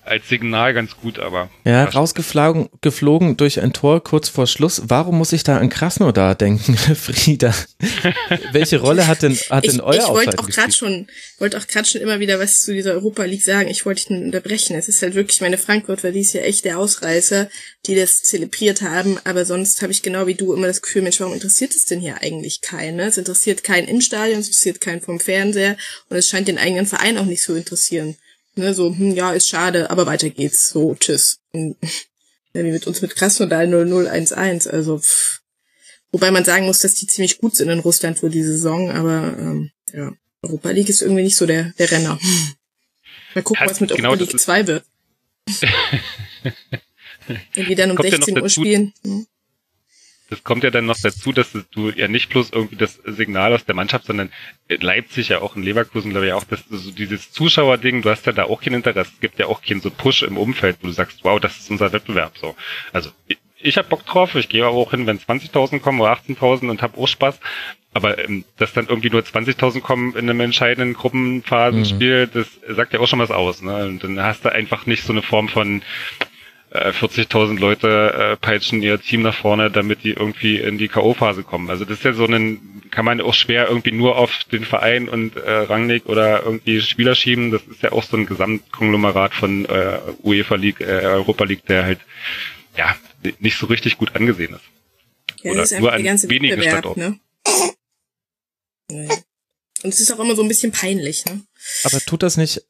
als 0.07 0.28
Signal 0.28 0.73
ganz 0.73 0.97
gut, 0.97 1.18
aber. 1.18 1.51
Ja, 1.65 1.85
rausgeflogen 1.85 2.68
geflogen 2.81 3.36
durch 3.36 3.60
ein 3.60 3.73
Tor 3.73 4.02
kurz 4.02 4.28
vor 4.28 4.47
Schluss. 4.47 4.83
Warum 4.86 5.18
muss 5.18 5.33
ich 5.33 5.43
da 5.43 5.59
an 5.59 5.68
Krasnodar 5.68 6.35
denken, 6.35 6.76
Frieda? 6.94 7.55
Welche 8.52 8.78
Rolle 8.78 9.07
hat 9.07 9.23
denn, 9.23 9.36
hat 9.51 9.65
ich, 9.65 9.73
denn 9.73 9.81
euer 9.81 9.99
Ich 9.99 10.09
wollte 10.09 10.39
auch 10.39 10.49
gerade 10.49 10.73
schon, 10.73 11.09
wollte 11.39 11.59
auch 11.59 11.67
gerade 11.67 11.89
schon 11.89 12.01
immer 12.01 12.20
wieder 12.20 12.39
was 12.39 12.60
zu 12.60 12.73
dieser 12.73 12.93
Europa 12.93 13.25
League 13.25 13.43
sagen. 13.43 13.68
Ich 13.68 13.85
wollte 13.85 14.02
dich 14.02 14.10
nur 14.10 14.23
unterbrechen. 14.23 14.76
Es 14.76 14.89
ist 14.89 15.02
halt 15.02 15.15
wirklich, 15.15 15.41
meine 15.41 15.59
Frankfurt 15.59 16.05
war 16.05 16.10
dies 16.12 16.33
ja 16.33 16.43
echt 16.43 16.65
der 16.65 16.78
Ausreißer, 16.78 17.49
die 17.86 17.94
das 17.94 18.23
zelebriert 18.23 18.83
haben. 18.83 19.18
Aber 19.25 19.44
sonst 19.44 19.83
habe 19.83 19.93
ich 19.93 20.02
genau 20.02 20.26
wie 20.26 20.35
du 20.35 20.55
immer 20.55 20.68
das 20.68 20.83
Gefühl, 20.83 21.02
Mensch, 21.02 21.20
warum 21.20 21.35
interessiert 21.35 21.75
es 21.75 21.85
denn 21.85 22.01
hier 22.01 22.23
eigentlich 22.23 22.60
keinen? 22.60 22.97
Ne? 22.97 23.07
Es 23.07 23.18
interessiert 23.18 23.65
keinen 23.65 23.89
im 23.89 24.01
Stadion, 24.01 24.41
es 24.41 24.47
interessiert 24.47 24.81
keinen 24.81 25.01
vom 25.01 25.20
Fernseher 25.20 25.76
und 26.09 26.17
es 26.17 26.28
scheint 26.28 26.49
den 26.49 26.59
eigenen 26.59 26.86
Verein 26.86 27.18
auch 27.18 27.25
nicht 27.26 27.43
so 27.43 27.55
interessieren. 27.55 28.17
Ne, 28.57 28.75
so, 28.75 28.89
hm, 28.94 29.12
ja, 29.15 29.33
ist 29.33 29.49
schade, 29.49 29.91
aber 29.91 30.07
weiter 30.07 30.31
geht's. 30.31 30.70
So, 30.70 30.94
tschüss. 30.94 31.41
Und, 31.52 31.76
ja, 32.55 32.65
wie 32.65 32.70
mit 32.73 32.86
uns 32.86 33.02
mit 33.02 33.15
Krasnodar 33.15 33.67
0011, 33.67 34.67
also 34.67 34.99
pff. 34.99 35.43
Wobei 36.12 36.31
man 36.31 36.44
sagen 36.44 36.67
muss, 36.67 36.81
dass 36.81 36.94
die 36.94 37.07
ziemlich 37.07 37.39
gut 37.39 37.57
sind 37.57 37.68
in 37.68 37.81
Russland 37.81 38.18
für 38.18 38.31
die 38.31 38.43
Saison, 38.43 38.91
aber 38.91 39.36
ähm, 39.39 39.70
ja, 39.93 40.12
Europa 40.41 40.70
League 40.70 40.89
ist 40.89 41.02
irgendwie 41.02 41.25
nicht 41.25 41.36
so 41.36 41.44
der, 41.44 41.75
der 41.78 41.91
Renner. 41.91 42.18
Mal 43.35 43.43
gucken, 43.43 43.60
Hat 43.60 43.70
was 43.70 43.81
mit 43.81 43.91
genau 43.94 44.10
Europa 44.10 44.25
League 44.25 44.41
2 44.41 44.67
wird. 44.67 44.85
Wenn 47.55 47.67
die 47.67 47.75
dann 47.75 47.91
um 47.91 47.99
16 48.01 48.41
Uhr 48.41 48.49
spielen. 48.49 48.94
Hm 49.05 49.26
das 50.29 50.43
kommt 50.43 50.65
ja 50.65 50.71
dann 50.71 50.87
noch 50.87 50.99
dazu, 51.01 51.33
dass 51.33 51.53
du 51.71 51.91
ja 51.91 52.09
nicht 52.09 52.31
bloß 52.31 52.51
irgendwie 52.51 52.77
das 52.77 53.01
Signal 53.05 53.55
aus 53.55 53.65
der 53.65 53.75
Mannschaft, 53.75 54.07
sondern 54.07 54.31
Leipzig 54.69 55.29
ja 55.29 55.41
auch 55.41 55.57
in 55.57 55.63
Leverkusen, 55.63 56.11
glaube 56.11 56.27
ich, 56.27 56.33
auch 56.33 56.45
das, 56.45 56.65
so 56.69 56.91
dieses 56.91 57.31
Zuschauerding, 57.31 58.03
du 58.03 58.11
hast 58.11 58.27
ja 58.27 58.33
da 58.33 58.45
auch 58.45 58.61
kein 58.61 58.75
Interesse, 58.75 59.11
es 59.15 59.21
gibt 59.21 59.39
ja 59.39 59.47
auch 59.47 59.63
keinen 59.63 59.81
so 59.81 59.91
Push 59.91 60.23
im 60.23 60.37
Umfeld, 60.37 60.79
wo 60.81 60.89
du 60.89 60.93
sagst, 60.93 61.21
wow, 61.23 61.39
das 61.39 61.59
ist 61.59 61.71
unser 61.71 61.93
Wettbewerb, 61.93 62.37
so. 62.39 62.57
Also, 62.93 63.11
ich, 63.29 63.39
ich 63.59 63.79
habe 63.79 63.89
Bock 63.89 64.05
drauf, 64.05 64.35
ich 64.35 64.49
gehe 64.49 64.67
auch 64.67 64.91
hin, 64.91 65.07
wenn 65.07 65.19
20.000 65.19 65.81
kommen 65.81 66.01
oder 66.01 66.13
18.000 66.13 66.71
und 66.71 66.83
hab 66.83 66.99
auch 66.99 67.09
Spaß, 67.09 67.39
aber 67.95 68.19
ähm, 68.19 68.45
dass 68.59 68.73
dann 68.73 68.89
irgendwie 68.89 69.11
nur 69.11 69.23
20.000 69.23 69.81
kommen 69.81 70.15
in 70.17 70.29
einem 70.29 70.41
entscheidenden 70.41 70.95
Gruppenphasenspiel, 70.95 72.27
mhm. 72.27 72.31
das 72.35 72.77
sagt 72.77 72.93
ja 72.93 73.01
auch 73.01 73.07
schon 73.07 73.21
was 73.21 73.31
aus, 73.31 73.63
ne? 73.63 73.87
Und 73.87 74.05
dann 74.05 74.21
hast 74.21 74.45
du 74.45 74.53
einfach 74.53 74.87
nicht 74.87 75.05
so 75.05 75.13
eine 75.13 75.23
Form 75.23 75.49
von, 75.49 75.83
40.000 76.77 77.57
äh, 77.57 77.61
Leute 77.61 77.89
äh, 78.15 78.37
peitschen 78.37 78.83
ihr 78.83 79.01
Team 79.01 79.23
nach 79.23 79.35
vorne, 79.35 79.71
damit 79.71 80.05
die 80.05 80.13
irgendwie 80.13 80.59
in 80.59 80.79
die 80.79 80.89
K.O.-Phase 80.89 81.43
kommen. 81.43 81.71
Also 81.71 81.85
das 81.85 81.99
ist 81.99 82.05
ja 82.05 82.13
so 82.13 82.27
ein, 82.27 82.83
kann 82.91 83.05
man 83.05 83.21
auch 83.21 83.35
schwer 83.35 83.69
irgendwie 83.69 83.93
nur 83.93 84.17
auf 84.17 84.45
den 84.53 84.65
Verein 84.65 85.09
und 85.09 85.37
äh, 85.37 85.51
Rangnick 85.51 86.07
oder 86.07 86.43
irgendwie 86.45 86.81
Spieler 86.81 87.15
schieben. 87.15 87.51
Das 87.51 87.63
ist 87.63 87.83
ja 87.83 87.93
auch 87.93 88.03
so 88.03 88.17
ein 88.17 88.27
Gesamtkonglomerat 88.27 89.35
von 89.35 89.65
äh, 89.67 89.99
UEFA 90.23 90.57
League, 90.57 90.81
äh, 90.81 91.03
Europa 91.05 91.45
League, 91.45 91.67
der 91.67 91.85
halt 91.85 92.01
ja 92.77 92.97
nicht 93.41 93.59
so 93.59 93.67
richtig 93.67 93.99
gut 93.99 94.15
angesehen 94.15 94.55
ist. 94.55 95.43
Ja, 95.43 95.53
oder 95.53 95.63
ist 95.63 95.79
nur 95.79 95.93
an 95.93 96.05
wenigen 96.05 96.63
Standorten. 96.63 97.21
Ne? 98.89 99.09
Und 99.83 99.93
es 99.93 100.01
ist 100.01 100.13
auch 100.13 100.21
immer 100.21 100.35
so 100.35 100.43
ein 100.43 100.49
bisschen 100.49 100.73
peinlich, 100.73 101.25
ne? 101.27 101.43
Aber 101.85 102.01
tut 102.01 102.23
das 102.23 102.37
nicht 102.37 102.63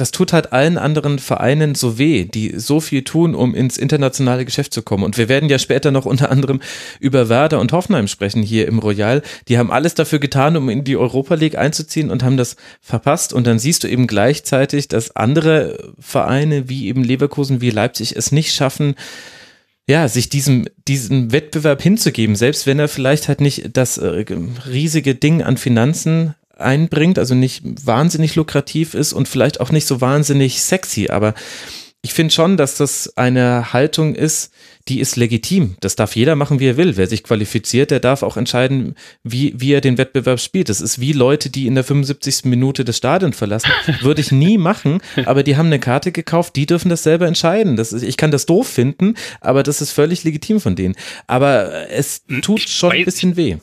das 0.00 0.10
tut 0.10 0.32
halt 0.32 0.52
allen 0.52 0.78
anderen 0.78 1.18
Vereinen 1.18 1.74
so 1.74 1.98
weh, 1.98 2.24
die 2.24 2.54
so 2.58 2.80
viel 2.80 3.02
tun, 3.02 3.34
um 3.34 3.54
ins 3.54 3.76
internationale 3.76 4.44
Geschäft 4.44 4.72
zu 4.72 4.82
kommen. 4.82 5.04
Und 5.04 5.18
wir 5.18 5.28
werden 5.28 5.48
ja 5.48 5.58
später 5.58 5.90
noch 5.90 6.06
unter 6.06 6.30
anderem 6.30 6.60
über 7.00 7.28
Werder 7.28 7.60
und 7.60 7.72
Hoffenheim 7.72 8.08
sprechen 8.08 8.42
hier 8.42 8.66
im 8.66 8.78
Royal. 8.78 9.22
Die 9.48 9.58
haben 9.58 9.70
alles 9.70 9.94
dafür 9.94 10.18
getan, 10.18 10.56
um 10.56 10.68
in 10.68 10.84
die 10.84 10.96
Europa 10.96 11.34
League 11.34 11.58
einzuziehen 11.58 12.10
und 12.10 12.22
haben 12.22 12.36
das 12.36 12.56
verpasst. 12.80 13.32
Und 13.32 13.46
dann 13.46 13.58
siehst 13.58 13.84
du 13.84 13.88
eben 13.88 14.06
gleichzeitig, 14.06 14.88
dass 14.88 15.16
andere 15.16 15.92
Vereine 15.98 16.68
wie 16.68 16.88
eben 16.88 17.04
Leverkusen, 17.04 17.60
wie 17.60 17.70
Leipzig 17.70 18.16
es 18.16 18.32
nicht 18.32 18.54
schaffen, 18.54 18.94
ja, 19.86 20.08
sich 20.08 20.28
diesem, 20.28 20.66
diesem 20.86 21.32
Wettbewerb 21.32 21.82
hinzugeben, 21.82 22.36
selbst 22.36 22.66
wenn 22.66 22.78
er 22.78 22.88
vielleicht 22.88 23.28
halt 23.28 23.40
nicht 23.40 23.76
das 23.76 23.98
äh, 23.98 24.24
riesige 24.66 25.14
Ding 25.16 25.42
an 25.42 25.56
Finanzen 25.56 26.34
einbringt, 26.60 27.18
also 27.18 27.34
nicht 27.34 27.62
wahnsinnig 27.64 28.34
lukrativ 28.36 28.94
ist 28.94 29.12
und 29.12 29.28
vielleicht 29.28 29.60
auch 29.60 29.70
nicht 29.70 29.86
so 29.86 30.00
wahnsinnig 30.00 30.62
sexy, 30.62 31.08
aber 31.10 31.34
ich 32.02 32.14
finde 32.14 32.32
schon, 32.32 32.56
dass 32.56 32.76
das 32.76 33.14
eine 33.16 33.74
Haltung 33.74 34.14
ist, 34.14 34.52
die 34.88 35.00
ist 35.00 35.16
legitim. 35.16 35.76
Das 35.80 35.96
darf 35.96 36.16
jeder 36.16 36.34
machen, 36.34 36.58
wie 36.58 36.68
er 36.68 36.78
will. 36.78 36.96
Wer 36.96 37.06
sich 37.06 37.22
qualifiziert, 37.22 37.90
der 37.90 38.00
darf 38.00 38.22
auch 38.22 38.38
entscheiden, 38.38 38.94
wie, 39.22 39.52
wie 39.54 39.74
er 39.74 39.82
den 39.82 39.98
Wettbewerb 39.98 40.40
spielt. 40.40 40.70
Das 40.70 40.80
ist 40.80 40.98
wie 40.98 41.12
Leute, 41.12 41.50
die 41.50 41.66
in 41.66 41.74
der 41.74 41.84
75. 41.84 42.46
Minute 42.46 42.86
das 42.86 42.96
Stadion 42.96 43.34
verlassen. 43.34 43.70
Würde 44.00 44.22
ich 44.22 44.32
nie 44.32 44.56
machen, 44.56 45.02
aber 45.26 45.42
die 45.42 45.58
haben 45.58 45.66
eine 45.66 45.78
Karte 45.78 46.10
gekauft, 46.10 46.56
die 46.56 46.64
dürfen 46.64 46.88
das 46.88 47.02
selber 47.02 47.26
entscheiden. 47.26 47.76
Das 47.76 47.92
ist, 47.92 48.02
ich 48.02 48.16
kann 48.16 48.30
das 48.30 48.46
doof 48.46 48.66
finden, 48.66 49.14
aber 49.42 49.62
das 49.62 49.82
ist 49.82 49.92
völlig 49.92 50.24
legitim 50.24 50.58
von 50.58 50.76
denen. 50.76 50.94
Aber 51.26 51.90
es 51.90 52.24
tut 52.40 52.60
schon 52.60 52.92
ein 52.92 53.04
bisschen 53.04 53.36
weh 53.36 53.58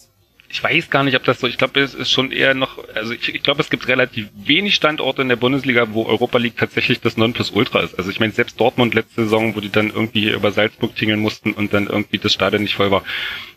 ich 0.50 0.64
weiß 0.64 0.90
gar 0.90 1.04
nicht, 1.04 1.16
ob 1.16 1.24
das 1.26 1.40
so, 1.40 1.48
ich 1.48 1.58
glaube, 1.58 1.80
es 1.82 1.94
ist 1.94 2.10
schon 2.12 2.32
eher 2.32 2.54
noch, 2.54 2.78
also 2.96 3.14
ich, 3.14 3.34
ich 3.34 3.44
glaube, 3.44 3.62
es 3.62 3.70
gibt 3.70 3.88
relativ 3.88 4.30
wenig 4.34 4.76
Standorte 4.76 5.22
in 5.22 5.30
der 5.30 5.36
Bundesliga, 5.36 5.88
wo 5.92 6.06
Europa 6.06 6.38
League 6.38 6.58
tatsächlich 6.58 7.02
das 7.02 7.18
Nonplusultra 7.18 7.82
ist. 7.82 7.98
Also 7.98 8.10
ich 8.10 8.20
meine, 8.20 8.32
selbst 8.32 8.60
Dortmund 8.60 8.94
letzte 8.94 9.24
Saison, 9.24 9.56
wo 9.56 9.60
die 9.60 9.72
dann 9.72 9.90
irgendwie 9.90 10.22
hier 10.22 10.36
über 10.36 10.52
Salzburg 10.52 10.96
tingeln 10.96 11.20
mussten 11.20 11.52
und 11.52 11.74
dann 11.74 11.88
irgendwie 11.88 12.18
das 12.18 12.34
Stadion 12.34 12.62
nicht 12.62 12.76
voll 12.76 12.92
war. 12.92 13.04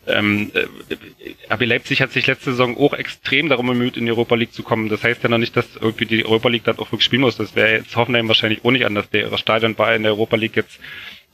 Ähm, 0.06 0.50
äh, 0.54 1.52
RB 1.52 1.66
Leipzig 1.66 2.02
hat 2.02 2.10
sich 2.10 2.26
letzte 2.26 2.50
Saison 2.50 2.76
auch 2.76 2.94
extrem 2.94 3.48
darum 3.48 3.68
bemüht, 3.68 3.96
in 3.96 4.06
die 4.06 4.12
Europa 4.12 4.34
League 4.34 4.52
zu 4.52 4.64
kommen. 4.64 4.88
Das 4.88 5.04
heißt 5.04 5.22
ja 5.22 5.28
noch 5.28 5.38
nicht, 5.38 5.56
dass 5.56 5.76
irgendwie 5.76 6.06
die 6.06 6.24
Europa 6.24 6.48
League 6.48 6.64
dann 6.64 6.78
auch 6.78 6.90
wirklich 6.90 7.04
spielen 7.04 7.22
muss. 7.22 7.36
Das 7.36 7.54
wäre 7.54 7.72
jetzt 7.72 7.94
Hoffenheim 7.94 8.26
wahrscheinlich 8.26 8.64
auch 8.64 8.70
nicht 8.72 8.86
anders. 8.86 9.08
Der 9.10 9.36
Stadion 9.38 9.78
war 9.78 9.94
in 9.94 10.02
der 10.02 10.12
Europa 10.12 10.36
League 10.36 10.56
jetzt 10.56 10.80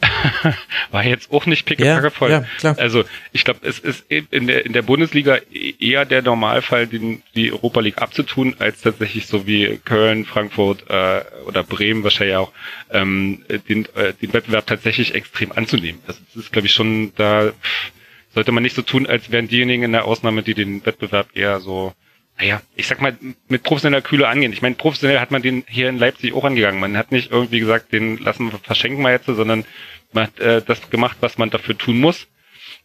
war 0.91 1.05
jetzt 1.05 1.33
auch 1.33 1.47
nicht 1.47 1.65
pickepacke 1.65 2.11
voll. 2.11 2.31
Ja, 2.31 2.45
ja, 2.63 2.73
also 2.75 3.05
ich 3.33 3.45
glaube, 3.45 3.61
es 3.67 3.79
ist 3.79 4.05
in 4.11 4.47
der, 4.47 4.67
in 4.67 4.73
der 4.73 4.83
Bundesliga 4.83 5.39
eher 5.81 6.05
der 6.05 6.23
Normalfall, 6.23 6.87
den, 6.87 7.23
die 7.35 7.51
Europa 7.53 7.81
League 7.81 7.99
abzutun, 7.99 8.57
als 8.59 8.83
tatsächlich 8.83 9.27
so 9.27 9.47
wie 9.47 9.79
Köln, 9.85 10.27
Frankfurt 10.27 10.85
äh, 10.91 11.23
oder 11.47 11.63
Bremen 11.63 12.05
wahrscheinlich 12.05 12.37
auch 12.37 12.53
ähm, 12.91 13.45
den, 13.69 13.87
äh, 13.95 14.13
den 14.21 14.33
Wettbewerb 14.33 14.67
tatsächlich 14.67 15.15
extrem 15.15 15.53
anzunehmen. 15.53 16.01
Also 16.07 16.21
das 16.35 16.45
ist, 16.45 16.53
glaube 16.53 16.67
ich, 16.67 16.75
schon 16.75 17.13
da 17.17 17.53
sollte 18.35 18.53
man 18.53 18.63
nicht 18.63 18.77
so 18.77 18.83
tun, 18.83 19.07
als 19.07 19.31
wären 19.31 19.49
diejenigen 19.49 19.83
in 19.83 19.93
der 19.93 20.05
Ausnahme, 20.05 20.43
die 20.43 20.53
den 20.53 20.85
Wettbewerb 20.85 21.29
eher 21.35 21.61
so 21.61 21.95
naja, 22.39 22.61
ich 22.75 22.87
sag 22.87 23.01
mal, 23.01 23.17
mit 23.49 23.63
professioneller 23.63 24.03
Kühle 24.03 24.29
angehen. 24.29 24.53
Ich 24.53 24.63
meine, 24.63 24.75
professionell 24.75 25.21
hat 25.21 25.31
man 25.31 25.43
den 25.43 25.65
hier 25.69 25.89
in 25.89 25.99
Leipzig 25.99 26.35
auch 26.35 26.45
angegangen. 26.45 26.81
Man 26.81 26.97
hat 26.97 27.11
nicht 27.11 27.31
irgendwie 27.31 27.61
gesagt, 27.61 27.93
den 27.93 28.19
lassen 28.19 28.53
wir 28.53 28.59
verschenken 28.59 29.03
wir 29.03 29.11
jetzt, 29.11 29.27
sondern 29.27 29.65
man 30.13 30.25
hat 30.25 30.39
äh, 30.39 30.63
das 30.63 30.91
gemacht, 30.91 31.17
was 31.21 31.39
man 31.39 31.51
dafür 31.51 31.79
tun 31.79 31.99
muss. 31.99 32.29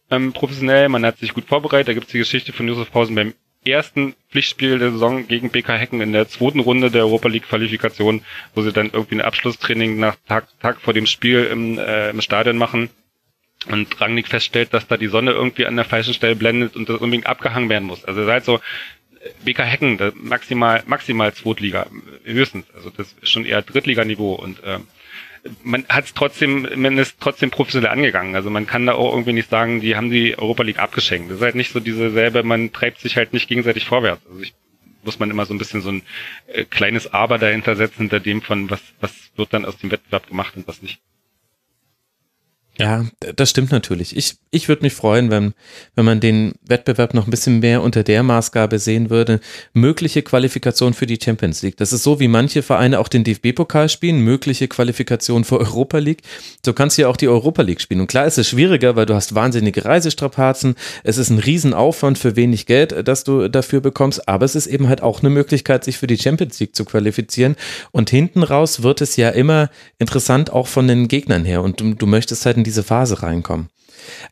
Ähm, 0.10 0.34
professionell, 0.34 0.90
man 0.90 1.06
hat 1.06 1.18
sich 1.18 1.34
gut 1.34 1.46
vorbereitet. 1.46 1.90
Da 1.90 1.94
gibt's 1.94 2.12
die 2.12 2.18
Geschichte 2.18 2.54
von 2.54 2.68
Josef 2.68 2.92
Pausen 2.92 3.16
beim 3.16 3.34
ersten 3.66 4.16
Pflichtspiel 4.30 4.80
der 4.80 4.92
Saison 4.92 5.28
gegen 5.28 5.50
BK 5.50 5.78
Hecken 5.78 6.02
in 6.02 6.14
der 6.14 6.28
zweiten 6.28 6.60
Runde 6.60 6.90
der 6.90 7.04
Europa 7.04 7.28
League 7.28 7.48
Qualifikation, 7.48 8.24
wo 8.56 8.62
sie 8.62 8.74
dann 8.74 8.90
irgendwie 8.92 9.16
ein 9.16 9.22
Abschlusstraining 9.22 10.00
nach 10.00 10.16
Tag, 10.28 10.48
Tag 10.60 10.82
vor 10.82 10.94
dem 10.94 11.06
Spiel 11.06 11.44
im, 11.46 11.78
äh, 11.78 12.10
im 12.10 12.22
Stadion 12.22 12.58
machen 12.58 12.90
und 13.68 14.02
Rangnick 14.02 14.28
feststellt, 14.28 14.74
dass 14.74 14.88
da 14.88 14.98
die 14.98 15.08
Sonne 15.08 15.32
irgendwie 15.32 15.68
an 15.68 15.76
der 15.76 15.86
falschen 15.86 16.16
Stelle 16.16 16.36
blendet 16.36 16.76
und 16.76 16.90
das 16.90 17.00
unbedingt 17.00 17.28
abgehangen 17.28 17.70
werden 17.70 17.86
muss. 17.86 18.04
Also 18.06 18.26
seid 18.26 18.46
so, 18.46 18.60
BK 19.46 19.64
Hecken, 19.64 20.00
maximal, 20.16 20.84
maximal 20.88 21.34
Zweitliga, 21.34 21.88
höchstens. 22.24 22.66
Also 22.74 22.90
das 22.90 23.14
ist 23.22 23.30
schon 23.30 23.46
eher 23.46 23.62
Drittliganiveau 23.62 24.34
und 24.34 24.64
äh, 24.64 24.80
man 25.64 25.86
hat 25.90 26.06
es 26.06 26.14
trotzdem, 26.14 26.68
man 26.76 26.98
ist 26.98 27.18
trotzdem 27.20 27.50
professionell 27.50 27.92
angegangen. 27.92 28.36
Also 28.36 28.50
man 28.50 28.68
kann 28.68 28.86
da 28.86 28.94
auch 28.94 29.12
irgendwie 29.12 29.34
nicht 29.34 29.50
sagen, 29.50 29.82
die 29.82 29.96
haben 29.96 30.12
die 30.12 30.38
Europa 30.38 30.64
League 30.64 30.80
abgeschenkt. 30.80 31.30
Das 31.30 31.38
ist 31.38 31.44
halt 31.44 31.56
nicht 31.56 31.72
so 31.72 31.80
diese 31.80 32.12
selbe, 32.12 32.44
man 32.44 32.72
treibt 32.72 33.00
sich 33.00 33.18
halt 33.18 33.34
nicht 33.34 33.48
gegenseitig 33.48 33.86
vorwärts. 33.86 34.26
Also 34.28 34.42
ich 34.42 34.54
muss 35.04 35.20
man 35.20 35.32
immer 35.32 35.46
so 35.46 35.54
ein 35.54 35.58
bisschen 35.58 35.82
so 35.82 35.90
ein 35.90 36.04
äh, 36.48 36.64
kleines 36.66 37.12
Aber 37.14 37.38
dahinter 37.38 37.76
setzen, 37.76 38.04
hinter 38.04 38.20
dem 38.20 38.42
von 38.42 38.70
was, 38.70 38.82
was 39.00 39.32
wird 39.36 39.54
dann 39.54 39.66
aus 39.66 39.78
dem 39.78 39.92
Wettbewerb 39.92 40.28
gemacht 40.28 40.56
und 40.56 40.68
was 40.68 40.82
nicht. 40.82 41.00
Ja, 42.80 43.06
das 43.36 43.50
stimmt 43.50 43.72
natürlich. 43.72 44.16
Ich, 44.16 44.36
ich 44.50 44.70
würde 44.70 44.84
mich 44.84 44.94
freuen, 44.94 45.30
wenn, 45.30 45.54
wenn 45.96 46.06
man 46.06 46.22
den 46.22 46.54
Wettbewerb 46.66 47.14
noch 47.14 47.28
ein 47.28 47.30
bisschen 47.30 47.60
mehr 47.60 47.82
unter 47.82 48.02
der 48.04 48.24
Maßgabe 48.24 48.80
sehen 48.80 49.10
würde. 49.10 49.42
Mögliche 49.74 50.22
Qualifikation 50.22 50.94
für 50.94 51.06
die 51.06 51.20
Champions 51.22 51.62
League. 51.62 51.76
Das 51.78 51.92
ist 51.92 52.04
so, 52.04 52.22
wie 52.22 52.30
manche 52.30 52.64
Vereine 52.64 53.00
auch 53.00 53.10
den 53.10 53.26
DFB-Pokal 53.26 53.90
spielen, 53.90 54.22
mögliche 54.22 54.70
Qualifikation 54.70 55.44
für 55.44 55.60
Europa 55.60 55.98
League. 55.98 56.22
So 56.66 56.72
kannst 56.72 56.98
du 56.98 57.04
ja 57.04 57.08
auch 57.10 57.18
die 57.18 57.28
Europa 57.28 57.62
League 57.62 57.82
spielen. 57.82 58.00
Und 58.00 58.08
klar 58.08 58.26
ist 58.26 58.38
es 58.38 58.48
schwieriger, 58.48 58.96
weil 58.96 59.06
du 59.06 59.16
hast 59.16 59.36
wahnsinnige 59.36 59.84
Reisestrapazen. 59.84 60.76
Es 61.04 61.18
ist 61.18 61.30
ein 61.30 61.40
Riesenaufwand 61.40 62.18
für 62.18 62.38
wenig 62.38 62.68
Geld, 62.68 63.06
das 63.06 63.26
du 63.26 63.50
dafür 63.50 63.82
bekommst. 63.82 64.30
Aber 64.30 64.46
es 64.46 64.56
ist 64.56 64.68
eben 64.68 64.88
halt 64.88 65.04
auch 65.04 65.20
eine 65.20 65.30
Möglichkeit, 65.30 65.84
sich 65.84 65.98
für 65.98 66.08
die 66.08 66.18
Champions 66.18 66.60
League 66.62 66.76
zu 66.76 66.86
qualifizieren. 66.86 67.58
Und 67.92 68.10
hinten 68.10 68.44
raus 68.44 68.82
wird 68.82 69.02
es 69.02 69.18
ja 69.18 69.30
immer 69.30 69.70
interessant, 70.00 70.52
auch 70.52 70.68
von 70.68 70.88
den 70.88 71.10
Gegnern 71.10 71.44
her. 71.44 71.62
Und 71.62 71.82
du, 71.82 71.94
du 71.94 72.06
möchtest 72.08 72.46
halt 72.46 72.61
in 72.62 72.64
diese 72.64 72.84
Phase 72.84 73.24
reinkommen. 73.24 73.70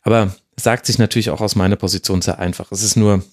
Aber 0.02 0.34
sagt 0.56 0.86
sich 0.86 0.98
natürlich 0.98 1.30
auch 1.30 1.40
aus 1.40 1.56
meiner 1.56 1.76
Position 1.76 2.22
sehr 2.22 2.38
einfach. 2.38 2.70
Es 2.70 2.82
ist 2.82 2.96
nur, 2.96 3.24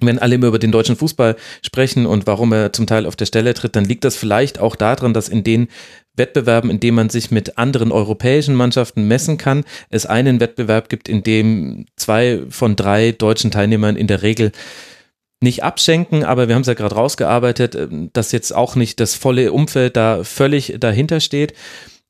wenn 0.00 0.18
alle 0.18 0.34
immer 0.34 0.48
über 0.48 0.58
den 0.58 0.72
deutschen 0.72 0.96
Fußball 0.96 1.36
sprechen 1.62 2.04
und 2.06 2.26
warum 2.26 2.52
er 2.52 2.72
zum 2.72 2.86
Teil 2.86 3.06
auf 3.06 3.16
der 3.16 3.26
Stelle 3.26 3.54
tritt, 3.54 3.76
dann 3.76 3.84
liegt 3.84 4.04
das 4.04 4.16
vielleicht 4.16 4.58
auch 4.58 4.76
daran, 4.76 5.14
dass 5.14 5.28
in 5.28 5.42
den 5.42 5.68
Wettbewerben, 6.14 6.70
in 6.70 6.80
denen 6.80 6.96
man 6.96 7.10
sich 7.10 7.30
mit 7.30 7.56
anderen 7.56 7.92
europäischen 7.92 8.54
Mannschaften 8.54 9.08
messen 9.08 9.38
kann, 9.38 9.64
es 9.88 10.06
einen 10.06 10.40
Wettbewerb 10.40 10.88
gibt, 10.88 11.08
in 11.08 11.22
dem 11.22 11.86
zwei 11.96 12.42
von 12.50 12.76
drei 12.76 13.12
deutschen 13.12 13.50
Teilnehmern 13.50 13.96
in 13.96 14.06
der 14.06 14.22
Regel 14.22 14.52
nicht 15.42 15.62
abschenken, 15.62 16.24
aber 16.24 16.48
wir 16.48 16.54
haben 16.54 16.62
es 16.62 16.68
ja 16.68 16.74
gerade 16.74 16.94
rausgearbeitet, 16.94 17.76
dass 18.14 18.32
jetzt 18.32 18.54
auch 18.54 18.74
nicht 18.74 19.00
das 19.00 19.14
volle 19.14 19.52
Umfeld 19.52 19.96
da 19.96 20.24
völlig 20.24 20.76
dahinter 20.80 21.20
steht. 21.20 21.52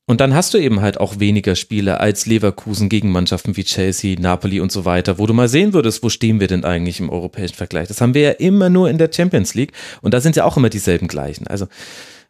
Und 0.09 0.21
dann 0.21 0.33
hast 0.33 0.53
du 0.53 0.57
eben 0.57 0.79
halt 0.79 1.01
auch 1.01 1.19
weniger 1.19 1.57
Spiele 1.57 1.99
als 1.99 2.25
Leverkusen 2.25 2.87
gegen 2.87 3.11
Mannschaften 3.11 3.57
wie 3.57 3.65
Chelsea, 3.65 4.17
Napoli 4.17 4.61
und 4.61 4.71
so 4.71 4.85
weiter, 4.85 5.19
wo 5.19 5.27
du 5.27 5.33
mal 5.33 5.49
sehen 5.49 5.73
würdest, 5.73 6.01
wo 6.01 6.07
stehen 6.07 6.39
wir 6.39 6.47
denn 6.47 6.63
eigentlich 6.63 7.01
im 7.01 7.09
europäischen 7.09 7.55
Vergleich. 7.55 7.89
Das 7.89 7.99
haben 7.99 8.13
wir 8.13 8.21
ja 8.21 8.31
immer 8.31 8.69
nur 8.69 8.89
in 8.89 8.97
der 8.97 9.11
Champions 9.13 9.53
League 9.53 9.73
und 10.01 10.13
da 10.13 10.21
sind 10.21 10.37
ja 10.37 10.45
auch 10.45 10.55
immer 10.55 10.69
dieselben 10.69 11.09
gleichen. 11.09 11.45
Also, 11.47 11.67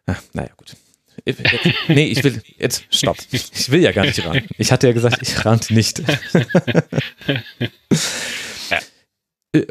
ach, 0.06 0.20
naja, 0.32 0.50
gut. 0.56 0.74
Jetzt, 1.24 1.40
nee, 1.88 2.06
ich 2.06 2.24
will, 2.24 2.42
jetzt, 2.58 2.82
stopp. 2.90 3.16
Ich 3.30 3.70
will 3.70 3.80
ja 3.80 3.92
gar 3.92 4.06
nicht 4.06 4.24
ran. 4.24 4.42
Ich 4.56 4.72
hatte 4.72 4.88
ja 4.88 4.92
gesagt, 4.92 5.22
ich 5.22 5.44
rannte 5.44 5.72
nicht. 5.72 6.02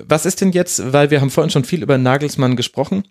Was 0.07 0.25
ist 0.25 0.41
denn 0.41 0.53
jetzt, 0.53 0.93
weil 0.93 1.11
wir 1.11 1.21
haben 1.21 1.29
vorhin 1.29 1.51
schon 1.51 1.65
viel 1.65 1.83
über 1.83 1.97
Nagelsmann 1.97 2.55
gesprochen, 2.55 3.03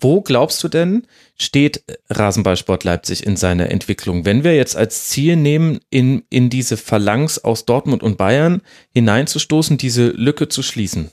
wo 0.00 0.20
glaubst 0.20 0.62
du 0.62 0.68
denn, 0.68 1.06
steht 1.38 1.82
Rasenballsport 2.10 2.84
Leipzig 2.84 3.26
in 3.26 3.36
seiner 3.36 3.70
Entwicklung? 3.70 4.24
Wenn 4.24 4.44
wir 4.44 4.54
jetzt 4.54 4.76
als 4.76 5.08
Ziel 5.08 5.36
nehmen, 5.36 5.80
in, 5.90 6.24
in 6.30 6.50
diese 6.50 6.76
Phalanx 6.76 7.38
aus 7.38 7.64
Dortmund 7.64 8.02
und 8.02 8.18
Bayern 8.18 8.62
hineinzustoßen, 8.92 9.78
diese 9.78 10.08
Lücke 10.08 10.48
zu 10.48 10.62
schließen? 10.62 11.10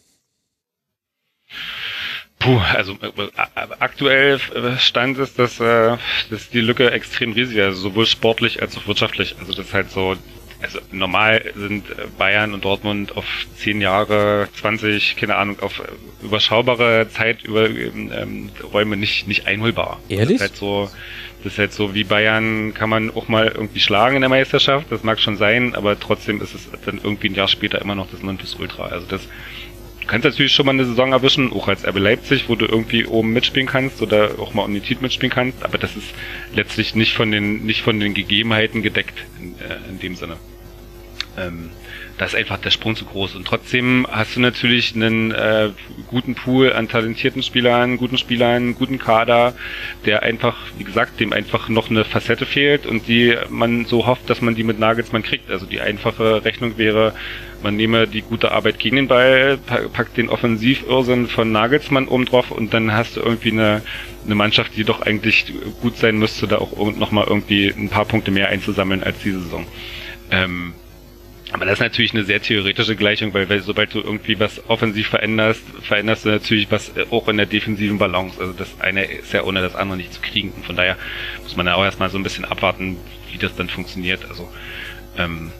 Puh, 2.39 2.59
also 2.59 2.93
äh, 3.01 3.29
aktuell 3.79 4.39
stand 4.77 5.17
es, 5.17 5.33
dass, 5.33 5.59
äh, 5.59 5.97
dass 6.29 6.49
die 6.49 6.61
Lücke 6.61 6.91
extrem 6.91 7.31
riesig 7.31 7.57
ist, 7.57 7.63
also 7.63 7.81
sowohl 7.81 8.05
sportlich 8.05 8.61
als 8.61 8.77
auch 8.77 8.87
wirtschaftlich. 8.87 9.35
Also 9.39 9.53
das 9.53 9.67
ist 9.67 9.73
halt 9.73 9.89
so 9.89 10.15
also 10.65 10.79
normal 10.91 11.53
sind 11.55 11.89
äh, 11.89 12.07
Bayern 12.17 12.53
und 12.53 12.65
Dortmund 12.65 13.15
auf 13.15 13.25
zehn 13.55 13.81
Jahre, 13.81 14.47
20, 14.59 15.15
keine 15.15 15.35
Ahnung, 15.35 15.59
auf 15.61 15.79
äh, 15.79 16.25
überschaubare 16.25 17.07
Zeit 17.09 17.43
über 17.43 17.69
ähm, 17.69 18.49
Räume 18.73 18.97
nicht, 18.97 19.27
nicht 19.27 19.47
einholbar. 19.47 19.99
Ehrlich? 20.09 20.39
Das 20.39 20.47
ist 20.47 20.51
halt 20.51 20.55
so, 20.57 20.89
das 21.43 21.53
ist 21.53 21.59
halt 21.59 21.73
so 21.73 21.93
wie 21.93 22.03
Bayern 22.03 22.73
kann 22.73 22.89
man 22.89 23.11
auch 23.11 23.27
mal 23.27 23.47
irgendwie 23.47 23.79
schlagen 23.79 24.15
in 24.15 24.21
der 24.21 24.29
Meisterschaft, 24.29 24.87
das 24.91 25.03
mag 25.03 25.19
schon 25.19 25.37
sein, 25.37 25.75
aber 25.75 25.99
trotzdem 25.99 26.41
ist 26.41 26.55
es 26.55 26.67
dann 26.85 26.99
irgendwie 27.03 27.29
ein 27.29 27.35
Jahr 27.35 27.47
später 27.47 27.81
immer 27.81 27.95
noch 27.95 28.09
das 28.09 28.23
Nonplusultra. 28.23 28.87
Also 28.87 29.05
das 29.07 29.27
Du 30.05 30.11
kannst 30.11 30.25
natürlich 30.25 30.51
schon 30.51 30.67
mal 30.67 30.73
eine 30.73 30.85
Saison 30.85 31.13
erwischen, 31.13 31.51
auch 31.51 31.67
als 31.67 31.83
RB 31.83 31.97
Leipzig, 31.97 32.47
wo 32.47 32.53
du 32.53 32.67
irgendwie 32.67 33.07
oben 33.07 33.33
mitspielen 33.33 33.67
kannst 33.67 34.03
oder 34.03 34.37
auch 34.37 34.53
mal 34.53 34.61
um 34.61 34.71
den 34.71 34.83
Titel 34.83 35.01
mitspielen 35.01 35.31
kannst, 35.31 35.63
aber 35.65 35.79
das 35.79 35.95
ist 35.97 36.13
letztlich 36.53 36.93
nicht 36.93 37.15
von 37.15 37.31
den, 37.31 37.65
nicht 37.65 37.81
von 37.81 37.99
den 37.99 38.13
Gegebenheiten 38.13 38.83
gedeckt 38.83 39.15
in, 39.41 39.55
äh, 39.55 39.89
in 39.89 39.97
dem 39.97 40.15
Sinne. 40.15 40.37
Ähm, 41.37 41.69
da 42.17 42.25
ist 42.25 42.35
einfach 42.35 42.57
der 42.57 42.69
Sprung 42.69 42.95
zu 42.95 43.05
groß. 43.05 43.35
Und 43.35 43.45
trotzdem 43.45 44.07
hast 44.09 44.35
du 44.35 44.39
natürlich 44.39 44.95
einen 44.95 45.31
äh, 45.31 45.69
guten 46.07 46.35
Pool 46.35 46.71
an 46.71 46.87
talentierten 46.87 47.43
Spielern, 47.43 47.97
guten 47.97 48.17
Spielern, 48.17 48.75
guten 48.75 48.99
Kader, 48.99 49.53
der 50.05 50.23
einfach, 50.23 50.55
wie 50.77 50.85
gesagt, 50.85 51.19
dem 51.19 51.33
einfach 51.33 51.67
noch 51.67 51.89
eine 51.89 52.05
Facette 52.05 52.45
fehlt 52.45 52.85
und 52.85 53.07
die 53.07 53.35
man 53.49 53.85
so 53.85 54.07
hofft, 54.07 54.29
dass 54.29 54.41
man 54.41 54.55
die 54.55 54.63
mit 54.63 54.79
Nagelsmann 54.79 55.23
kriegt. 55.23 55.51
Also 55.51 55.65
die 55.65 55.81
einfache 55.81 56.45
Rechnung 56.45 56.77
wäre, 56.77 57.13
man 57.61 57.75
nehme 57.75 58.07
die 58.07 58.21
gute 58.21 58.51
Arbeit 58.51 58.79
gegen 58.79 58.95
den 58.95 59.07
Ball, 59.07 59.57
packt 59.91 60.15
den 60.17 60.29
Offensivirrsinn 60.29 61.27
von 61.27 61.51
Nagelsmann 61.51 62.07
oben 62.07 62.25
drauf 62.25 62.51
und 62.51 62.73
dann 62.73 62.93
hast 62.93 63.17
du 63.17 63.21
irgendwie 63.21 63.51
eine, 63.51 63.81
eine 64.25 64.35
Mannschaft, 64.35 64.77
die 64.77 64.85
doch 64.85 65.01
eigentlich 65.01 65.51
gut 65.81 65.97
sein 65.97 66.17
müsste, 66.17 66.47
da 66.47 66.59
auch 66.59 66.95
nochmal 66.95 67.25
irgendwie 67.27 67.73
ein 67.75 67.89
paar 67.89 68.05
Punkte 68.05 68.31
mehr 68.31 68.49
einzusammeln 68.49 69.03
als 69.03 69.19
diese 69.19 69.41
Saison. 69.41 69.65
Ähm, 70.31 70.73
aber 71.55 71.63
das 71.63 71.75
ist 71.75 71.79
natürlich 71.79 72.13
eine 72.13 72.25
sehr 72.25 72.41
theoretische 72.41 72.97
Gleichung, 72.97 73.33
weil, 73.33 73.47
weil 73.47 73.61
sobald 73.61 73.93
du 73.93 74.01
irgendwie 74.01 74.37
was 74.41 74.69
offensiv 74.69 75.07
veränderst, 75.07 75.63
veränderst 75.83 76.25
du 76.25 76.29
natürlich 76.29 76.69
was 76.69 76.89
äh, 76.97 77.05
auch 77.11 77.29
in 77.29 77.37
der 77.37 77.45
defensiven 77.45 77.97
Balance. 77.97 78.41
Also 78.41 78.51
das 78.51 78.67
eine 78.81 79.05
ist 79.05 79.31
ja 79.31 79.41
ohne 79.43 79.61
das 79.61 79.73
andere 79.73 79.95
nicht 79.95 80.13
zu 80.13 80.19
kriegen. 80.19 80.51
Und 80.51 80.65
von 80.65 80.75
daher 80.75 80.97
muss 81.43 81.55
man 81.55 81.65
da 81.65 81.75
auch 81.75 81.85
erstmal 81.85 82.09
so 82.09 82.17
ein 82.17 82.23
bisschen 82.23 82.43
abwarten, 82.43 82.97
wie 83.31 83.37
das 83.37 83.55
dann 83.55 83.69
funktioniert. 83.69 84.25
Also 84.27 84.49
ähm, 85.17 85.53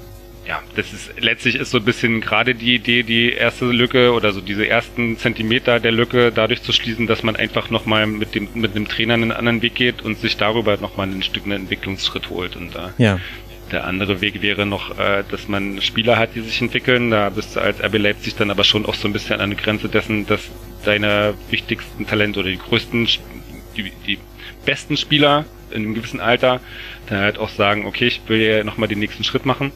ja, 0.46 0.62
das 0.76 0.92
ist 0.92 1.14
letztlich 1.22 1.56
ist 1.56 1.72
so 1.72 1.78
ein 1.78 1.86
bisschen 1.86 2.20
gerade 2.20 2.56
die 2.56 2.76
Idee, 2.76 3.04
die 3.04 3.32
erste 3.32 3.64
Lücke 3.66 4.12
oder 4.12 4.34
so 4.34 4.42
diese 4.42 4.68
ersten 4.68 5.18
Zentimeter 5.18 5.80
der 5.80 5.94
Lücke 5.94 6.34
dadurch 6.34 6.62
zu 6.62 6.74
schließen, 6.74 7.08
dass 7.08 7.24
man 7.24 7.38
einfach 7.38 7.70
nochmal 7.70 8.06
mit 8.06 8.36
dem 8.36 8.50
mit 8.54 8.76
dem 8.76 8.88
Trainer 8.90 9.14
einen 9.14 9.32
anderen 9.32 9.62
Weg 9.62 9.76
geht 9.76 10.02
und 10.02 10.20
sich 10.20 10.36
darüber 10.36 10.76
nochmal 10.76 11.08
ein 11.08 11.24
Stück 11.24 11.46
einen 11.46 11.62
Entwicklungsschritt 11.62 12.30
holt. 12.30 12.58
Und 12.58 12.76
da 12.76 12.94
ja. 12.98 13.18
Der 13.76 13.84
andere 13.84 14.22
Weg 14.22 14.42
wäre 14.42 14.66
noch, 14.66 14.98
äh, 14.98 15.26
dass 15.30 15.50
man 15.50 15.82
Spieler 15.82 16.18
hat, 16.18 16.34
die 16.34 16.40
sich 16.40 16.62
entwickeln. 16.62 17.12
Da 17.12 17.30
bist 17.30 17.58
du 17.58 17.60
als 17.60 17.84
RB 17.84 17.98
Leipzig 17.98 18.38
dann 18.38 18.50
aber 18.50 18.64
schon 18.64 18.86
auch 18.86 18.94
so 18.94 19.06
ein 19.06 19.12
bisschen 19.12 19.42
an 19.42 19.50
der 19.50 19.60
Grenze 19.60 19.90
dessen, 19.90 20.26
dass 20.26 20.50
deine 20.86 21.34
wichtigsten 21.50 22.08
Talente 22.08 22.40
oder 22.40 22.48
die 22.48 22.58
größten, 22.58 23.06
die, 23.76 23.92
die 24.08 24.18
besten 24.64 24.96
Spieler 24.96 25.44
in 25.72 25.84
einem 25.84 25.94
gewissen 25.94 26.22
Alter 26.22 26.62
dann 27.08 27.20
halt 27.20 27.38
auch 27.38 27.50
sagen, 27.50 27.86
okay, 27.86 28.08
ich 28.08 28.22
will 28.28 28.40
ja 28.40 28.64
nochmal 28.64 28.88
den 28.88 29.00
nächsten 29.00 29.26
Schritt 29.26 29.46
machen. 29.46 29.74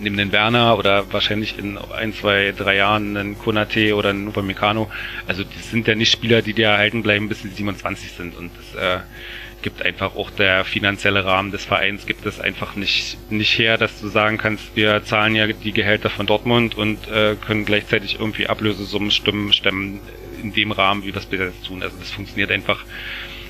Neben 0.00 0.16
den 0.16 0.32
Werner 0.32 0.76
oder 0.76 1.12
wahrscheinlich 1.12 1.56
in 1.56 1.78
ein, 1.78 2.12
zwei, 2.12 2.52
drei 2.58 2.74
Jahren 2.74 3.16
einen 3.16 3.38
Konate 3.38 3.94
oder 3.94 4.08
einen 4.08 4.26
Upamecano. 4.26 4.90
Also 5.28 5.44
das 5.44 5.70
sind 5.70 5.86
ja 5.86 5.94
nicht 5.94 6.10
Spieler, 6.10 6.42
die 6.42 6.54
dir 6.54 6.70
erhalten 6.70 7.04
bleiben, 7.04 7.28
bis 7.28 7.42
sie 7.42 7.50
27 7.50 8.10
sind. 8.10 8.36
Und 8.36 8.50
das 8.56 8.74
äh, 8.82 9.00
gibt 9.64 9.82
einfach 9.82 10.14
auch 10.14 10.30
der 10.30 10.64
finanzielle 10.66 11.24
Rahmen 11.24 11.50
des 11.50 11.64
Vereins 11.64 12.04
gibt 12.04 12.26
es 12.26 12.38
einfach 12.38 12.76
nicht 12.76 13.16
nicht 13.30 13.58
her, 13.58 13.78
dass 13.78 13.98
du 13.98 14.08
sagen 14.08 14.36
kannst, 14.36 14.76
wir 14.76 15.02
zahlen 15.04 15.34
ja 15.34 15.46
die 15.46 15.72
Gehälter 15.72 16.10
von 16.10 16.26
Dortmund 16.26 16.76
und 16.76 17.08
äh, 17.08 17.34
können 17.34 17.64
gleichzeitig 17.64 18.20
irgendwie 18.20 18.46
Ablösesummen 18.46 19.10
stimmen, 19.10 19.54
stemmen 19.54 20.00
in 20.42 20.52
dem 20.52 20.70
Rahmen, 20.70 21.02
wie 21.02 21.14
wir 21.14 21.16
es 21.16 21.24
bis 21.24 21.40
jetzt 21.40 21.64
tun. 21.66 21.82
Also 21.82 21.96
das 21.98 22.10
funktioniert 22.10 22.50
einfach 22.50 22.84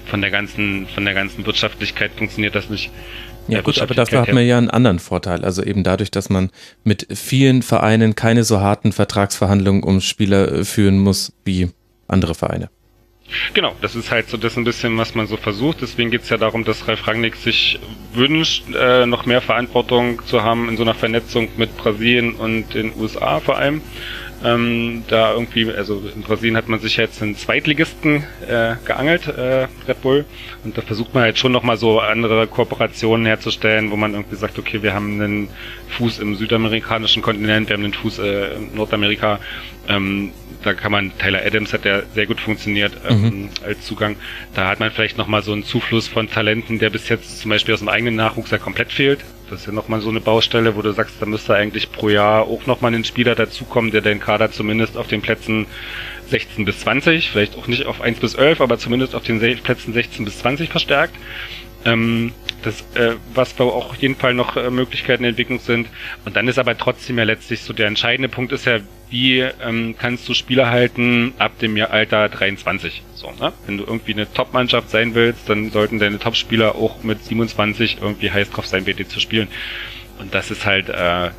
von 0.07 0.21
der 0.21 0.31
ganzen 0.31 0.87
von 0.87 1.05
der 1.05 1.15
ganzen 1.15 1.45
Wirtschaftlichkeit 1.45 2.13
funktioniert 2.17 2.55
das 2.55 2.71
nicht. 2.71 2.93
Ja 3.49 3.61
gut, 3.61 3.81
aber 3.81 3.95
dafür 3.95 4.21
hat 4.21 4.33
man 4.33 4.47
ja 4.47 4.57
einen 4.57 4.71
anderen 4.71 5.01
Vorteil. 5.01 5.45
Also 5.45 5.65
eben 5.65 5.83
dadurch, 5.83 6.13
dass 6.13 6.31
man 6.31 6.51
mit 6.85 7.09
vielen 7.13 7.63
Vereinen 7.63 8.15
keine 8.15 8.45
so 8.45 8.61
harten 8.61 8.93
Vertragsverhandlungen 8.93 9.83
um 9.83 10.01
Spieler 10.01 10.51
äh, 10.53 10.65
führen 10.65 11.01
muss 11.01 11.33
wie 11.45 11.71
andere 12.07 12.37
Vereine. 12.37 12.71
Genau, 13.55 13.75
das 13.81 13.95
ist 13.95 14.11
halt 14.11 14.29
so 14.29 14.37
das 14.37 14.57
ein 14.57 14.65
bisschen, 14.65 14.99
was 14.99 15.15
man 15.15 15.27
so 15.27 15.37
versucht. 15.37 15.81
Deswegen 15.81 16.11
geht's 16.11 16.29
ja 16.29 16.37
darum, 16.37 16.65
dass 16.65 16.87
Ralf 16.87 17.07
Rangnick 17.07 17.37
sich 17.37 17.81
wünscht, 18.13 18.65
äh, 18.75 19.07
noch 19.07 19.27
mehr 19.27 19.41
Verantwortung 19.41 20.25
zu 20.27 20.43
haben 20.43 20.69
in 20.69 20.77
so 20.77 20.83
einer 20.83 20.95
Vernetzung 20.95 21.49
mit 21.57 21.77
Brasilien 21.77 22.35
und 22.35 22.75
den 22.75 22.93
USA 22.97 23.41
vor 23.41 23.57
allem. 23.57 23.81
Ähm, 24.45 25.05
da 25.09 25.33
irgendwie, 25.33 25.71
also 25.73 26.03
in 26.15 26.21
Brasilien 26.21 26.57
hat 26.57 26.69
man 26.69 26.79
sich 26.79 26.99
jetzt 26.99 27.23
einen 27.23 27.35
Zweitligisten 27.35 28.25
äh, 28.47 28.75
geangelt, 28.85 29.27
äh, 29.29 29.69
Red 29.89 30.03
Bull. 30.03 30.27
Und 30.65 30.77
da 30.77 30.83
versucht 30.83 31.15
man 31.15 31.23
halt 31.23 31.39
schon 31.39 31.53
nochmal 31.53 31.79
so 31.79 32.01
andere 32.01 32.47
Kooperationen 32.47 33.25
herzustellen, 33.25 33.91
wo 33.91 33.97
man 33.97 34.13
irgendwie 34.13 34.37
sagt, 34.37 34.59
okay, 34.59 34.83
wir 34.83 34.93
haben 34.93 35.21
einen 35.21 35.49
Fuß 35.97 36.19
im 36.19 36.35
südamerikanischen 36.35 37.23
Kontinent, 37.23 37.71
wir 37.71 37.77
haben 37.77 37.85
einen 37.85 37.95
Fuß 37.95 38.19
äh, 38.19 38.57
in 38.57 38.75
Nordamerika. 38.75 39.39
Ähm, 39.89 40.33
da 40.65 40.75
kann 40.75 40.93
man, 40.93 41.13
Tyler 41.19 41.45
Adams 41.45 41.73
hat 41.73 41.85
ja 41.85 42.03
sehr 42.15 42.27
gut 42.27 42.41
funktioniert 42.41 42.93
ähm, 43.09 43.23
mhm. 43.23 43.51
als 43.65 43.83
Zugang. 43.83 44.17
Da 44.55 44.69
hat 44.69 44.81
man 44.81 44.91
vielleicht 44.91 45.19
nochmal 45.19 45.43
so 45.43 45.53
einen 45.53 45.65
Zufluss 45.65 46.09
von 46.09 46.29
Talenten, 46.29 46.79
der 46.79 46.91
bis 46.91 47.09
jetzt 47.09 47.41
zum 47.41 47.51
Beispiel 47.51 47.75
aus 47.75 47.81
dem 47.81 47.89
eigenen 47.89 48.17
Nachwuchs 48.17 48.51
ja 48.51 48.59
komplett 48.59 48.93
fehlt. 48.93 49.21
Das 49.51 49.61
ist 49.61 49.67
ja 49.67 49.73
nochmal 49.73 50.01
so 50.01 50.09
eine 50.09 50.21
Baustelle, 50.21 50.75
wo 50.75 50.83
du 50.83 50.93
sagst, 50.93 51.17
da 51.21 51.27
müsste 51.27 51.55
eigentlich 51.55 51.93
pro 51.93 52.09
Jahr 52.09 52.45
auch 52.45 52.67
nochmal 52.67 52.95
ein 52.95 53.05
Spieler 53.05 53.35
dazukommen, 53.35 53.91
der 53.91 54.01
den 54.01 54.21
Kader 54.21 54.51
zumindest 54.51 54.97
auf 54.97 55.07
den 55.07 55.21
Plätzen 55.21 55.67
16 56.31 56.65
bis 56.65 56.81
20, 56.81 57.31
vielleicht 57.31 57.57
auch 57.57 57.67
nicht 57.67 57.85
auf 57.85 58.01
1 58.01 58.21
bis 58.21 58.35
11, 58.35 58.63
aber 58.63 58.79
zumindest 58.79 59.15
auf 59.15 59.23
den 59.23 59.39
Plätzen 59.39 59.93
16 59.93 60.25
bis 60.25 60.39
20 60.39 60.71
verstärkt. 60.71 61.15
Ähm, 61.85 62.33
das, 62.65 62.81
äh, 62.95 63.17
was 63.35 63.59
auch 63.61 63.91
auf 63.91 63.97
jeden 63.97 64.17
Fall 64.17 64.35
noch 64.35 64.57
äh, 64.57 64.71
Möglichkeiten 64.71 65.23
der 65.23 65.31
Entwicklung 65.31 65.59
sind. 65.59 65.89
Und 66.25 66.37
dann 66.37 66.49
ist 66.49 66.59
aber 66.59 66.77
trotzdem 66.77 67.19
ja 67.19 67.25
letztlich 67.25 67.63
so 67.63 67.73
der 67.73 67.87
entscheidende 67.87 68.29
Punkt 68.29 68.53
ist 68.53 68.65
ja, 68.67 68.79
wie 69.11 69.41
ähm, 69.41 69.95
kannst 69.99 70.29
du 70.29 70.35
Spieler 70.35 70.71
halten 70.71 71.35
ab 71.39 71.59
dem 71.61 71.81
Alter 71.81 72.29
23? 72.29 73.03
So, 73.15 73.31
ne? 73.33 73.53
Wenn 73.67 73.79
du 73.79 73.85
irgendwie 73.85 74.13
eine 74.13 74.33
Top-Mannschaft 74.33 74.91
sein 74.91 75.15
willst, 75.15 75.49
dann 75.49 75.71
sollten 75.71 75.99
deine 75.99 76.19
Top-Spieler 76.19 76.75
auch 76.75 77.03
mit 77.03 77.25
27 77.25 77.99
irgendwie 78.01 78.31
heiß 78.31 78.51
drauf 78.51 78.67
sein, 78.67 78.85
BD 78.85 79.07
zu 79.07 79.21
spielen. 79.21 79.49
Und 80.19 80.35
das 80.35 80.51
ist 80.51 80.67
halt 80.67 80.89
äh, 80.89 81.31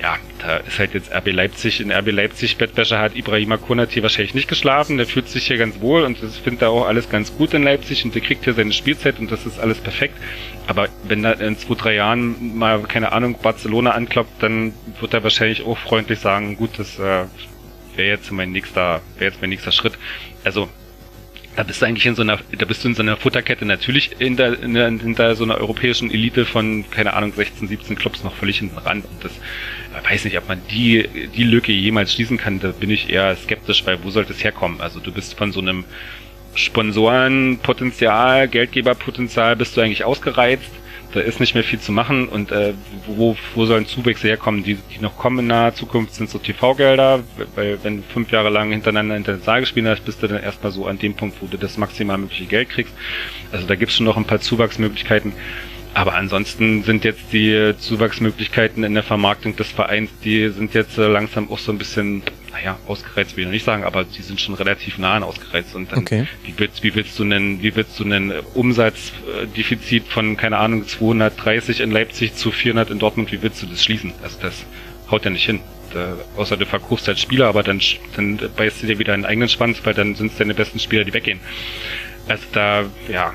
ja, 0.00 0.16
da 0.38 0.56
ist 0.58 0.78
halt 0.78 0.94
jetzt 0.94 1.12
RB 1.12 1.32
Leipzig. 1.32 1.80
In 1.80 1.90
RB 1.90 2.10
Leipzig 2.10 2.56
Bettwäsche 2.56 2.98
hat 2.98 3.16
Ibrahima 3.16 3.56
Konati 3.56 4.02
wahrscheinlich 4.02 4.34
nicht 4.34 4.48
geschlafen. 4.48 4.96
Der 4.96 5.06
fühlt 5.06 5.28
sich 5.28 5.46
hier 5.46 5.56
ganz 5.56 5.80
wohl 5.80 6.02
und 6.02 6.22
das 6.22 6.36
findet 6.36 6.62
er 6.62 6.70
auch 6.70 6.86
alles 6.86 7.08
ganz 7.08 7.34
gut 7.36 7.54
in 7.54 7.62
Leipzig 7.62 8.04
und 8.04 8.14
der 8.14 8.22
kriegt 8.22 8.44
hier 8.44 8.54
seine 8.54 8.72
Spielzeit 8.72 9.18
und 9.18 9.30
das 9.30 9.46
ist 9.46 9.58
alles 9.58 9.78
perfekt. 9.78 10.16
Aber 10.66 10.88
wenn 11.04 11.22
da 11.22 11.32
in 11.32 11.56
zwei, 11.56 11.74
drei 11.74 11.94
Jahren 11.94 12.56
mal, 12.56 12.82
keine 12.82 13.12
Ahnung, 13.12 13.38
Barcelona 13.42 13.92
ankloppt, 13.92 14.42
dann 14.42 14.74
wird 15.00 15.14
er 15.14 15.22
wahrscheinlich 15.22 15.64
auch 15.64 15.78
freundlich 15.78 16.18
sagen, 16.18 16.56
gut, 16.56 16.78
das 16.78 16.98
äh, 16.98 17.24
wäre 17.96 18.08
jetzt 18.08 18.30
mein 18.32 18.52
nächster, 18.52 19.00
wäre 19.18 19.30
jetzt 19.30 19.40
mein 19.40 19.50
nächster 19.50 19.72
Schritt. 19.72 19.94
Also 20.44 20.68
da 21.56 21.62
bist 21.62 21.80
du 21.80 21.86
eigentlich 21.86 22.06
in 22.06 22.14
so 22.14 22.22
einer, 22.22 22.38
da 22.58 22.64
bist 22.64 22.84
du 22.84 22.88
in 22.88 22.94
so 22.94 23.02
einer 23.02 23.16
Futterkette 23.16 23.64
natürlich 23.64 24.10
der, 24.18 24.56
hinter 24.58 25.36
so 25.36 25.44
einer 25.44 25.56
europäischen 25.56 26.10
Elite 26.10 26.44
von, 26.44 26.84
keine 26.90 27.14
Ahnung, 27.14 27.32
16, 27.32 27.68
17 27.68 27.96
Clubs 27.96 28.24
noch 28.24 28.34
völlig 28.34 28.58
hinten 28.58 28.78
ran. 28.78 29.02
Und 29.02 29.24
das, 29.24 29.32
weiß 30.08 30.24
nicht, 30.24 30.36
ob 30.38 30.48
man 30.48 30.60
die, 30.70 31.08
die 31.34 31.44
Lücke 31.44 31.72
jemals 31.72 32.12
schließen 32.12 32.36
kann, 32.38 32.60
da 32.60 32.72
bin 32.72 32.90
ich 32.90 33.10
eher 33.10 33.36
skeptisch, 33.36 33.86
weil 33.86 34.02
wo 34.02 34.10
sollte 34.10 34.32
es 34.32 34.42
herkommen? 34.42 34.80
Also 34.80 35.00
du 35.00 35.12
bist 35.12 35.34
von 35.34 35.52
so 35.52 35.60
einem 35.60 35.84
Sponsorenpotenzial, 36.54 38.48
Geldgeberpotenzial 38.48 39.56
bist 39.56 39.76
du 39.76 39.80
eigentlich 39.80 40.04
ausgereizt 40.04 40.70
da 41.14 41.20
ist 41.20 41.38
nicht 41.38 41.54
mehr 41.54 41.62
viel 41.62 41.78
zu 41.78 41.92
machen 41.92 42.28
und 42.28 42.50
äh, 42.50 42.74
wo, 43.06 43.36
wo 43.54 43.66
sollen 43.66 43.86
Zuwächse 43.86 44.26
herkommen? 44.26 44.64
Die, 44.64 44.74
die 44.74 45.00
noch 45.00 45.16
kommen 45.16 45.38
in 45.38 45.46
naher 45.46 45.72
Zukunft 45.72 46.12
sind 46.12 46.28
so 46.28 46.38
TV-Gelder, 46.38 47.20
weil 47.54 47.78
wenn 47.84 47.98
du 47.98 48.02
fünf 48.02 48.32
Jahre 48.32 48.50
lang 48.50 48.72
hintereinander 48.72 49.14
hinter 49.14 49.34
den 49.34 49.42
Saal 49.42 49.60
gespielt 49.60 49.86
hast, 49.86 50.04
bist 50.04 50.20
du 50.22 50.26
dann 50.26 50.42
erstmal 50.42 50.72
so 50.72 50.86
an 50.86 50.98
dem 50.98 51.14
Punkt, 51.14 51.40
wo 51.40 51.46
du 51.46 51.56
das 51.56 51.78
maximal 51.78 52.18
mögliche 52.18 52.46
Geld 52.46 52.68
kriegst. 52.70 52.92
Also 53.52 53.64
da 53.64 53.76
gibt's 53.76 53.94
schon 53.94 54.06
noch 54.06 54.16
ein 54.16 54.24
paar 54.24 54.40
Zuwachsmöglichkeiten. 54.40 55.32
Aber 55.94 56.14
ansonsten 56.14 56.82
sind 56.82 57.04
jetzt 57.04 57.32
die 57.32 57.72
Zuwachsmöglichkeiten 57.78 58.82
in 58.82 58.94
der 58.94 59.04
Vermarktung 59.04 59.54
des 59.54 59.70
Vereins, 59.70 60.10
die 60.24 60.48
sind 60.48 60.74
jetzt 60.74 60.98
äh, 60.98 61.06
langsam 61.06 61.48
auch 61.50 61.60
so 61.60 61.70
ein 61.70 61.78
bisschen, 61.78 62.24
naja, 62.50 62.76
ausgereizt 62.88 63.36
will 63.36 63.44
ich 63.44 63.50
nicht 63.50 63.64
sagen, 63.64 63.84
aber 63.84 64.02
die 64.02 64.22
sind 64.22 64.40
schon 64.40 64.56
relativ 64.56 64.98
nah 64.98 65.14
an 65.14 65.22
ausgereizt. 65.22 65.76
Und 65.76 65.92
dann, 65.92 66.00
okay. 66.00 66.26
wie 66.44 66.54
willst, 66.56 66.82
wie 66.82 66.96
willst 66.96 67.16
du 67.16 67.22
einen, 67.22 67.62
wie 67.62 67.76
willst 67.76 67.98
du 68.00 68.04
einen 68.04 68.32
Umsatzdefizit 68.54 70.08
von, 70.08 70.36
keine 70.36 70.56
Ahnung, 70.58 70.84
230 70.84 71.80
in 71.80 71.92
Leipzig 71.92 72.34
zu 72.34 72.50
400 72.50 72.90
in 72.90 72.98
Dortmund, 72.98 73.30
wie 73.30 73.40
willst 73.42 73.62
du 73.62 73.66
das 73.66 73.84
schließen? 73.84 74.12
Also 74.20 74.38
das 74.42 74.64
haut 75.08 75.24
ja 75.24 75.30
nicht 75.30 75.46
hin. 75.46 75.60
Da, 75.92 76.16
außer 76.36 76.56
du 76.56 76.66
verkaufst 76.66 77.08
als 77.08 77.20
Spieler, 77.20 77.46
aber 77.46 77.62
dann, 77.62 77.80
dann 78.16 78.40
beißt 78.56 78.82
du 78.82 78.88
dir 78.88 78.98
wieder 78.98 79.14
einen 79.14 79.24
eigenen 79.24 79.48
Schwanz, 79.48 79.80
weil 79.84 79.94
dann 79.94 80.16
sind 80.16 80.32
es 80.32 80.38
deine 80.38 80.54
besten 80.54 80.80
Spieler, 80.80 81.04
die 81.04 81.14
weggehen. 81.14 81.38
Also 82.26 82.44
da, 82.52 82.84
ja, 83.08 83.32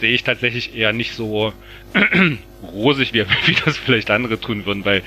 sehe 0.00 0.12
ich 0.12 0.24
tatsächlich 0.24 0.74
eher 0.74 0.92
nicht 0.92 1.14
so, 1.14 1.52
rosig, 2.62 3.12
wie, 3.12 3.24
wie 3.46 3.56
das 3.64 3.76
vielleicht 3.76 4.10
andere 4.10 4.40
tun 4.40 4.66
würden, 4.66 4.84
weil 4.84 5.02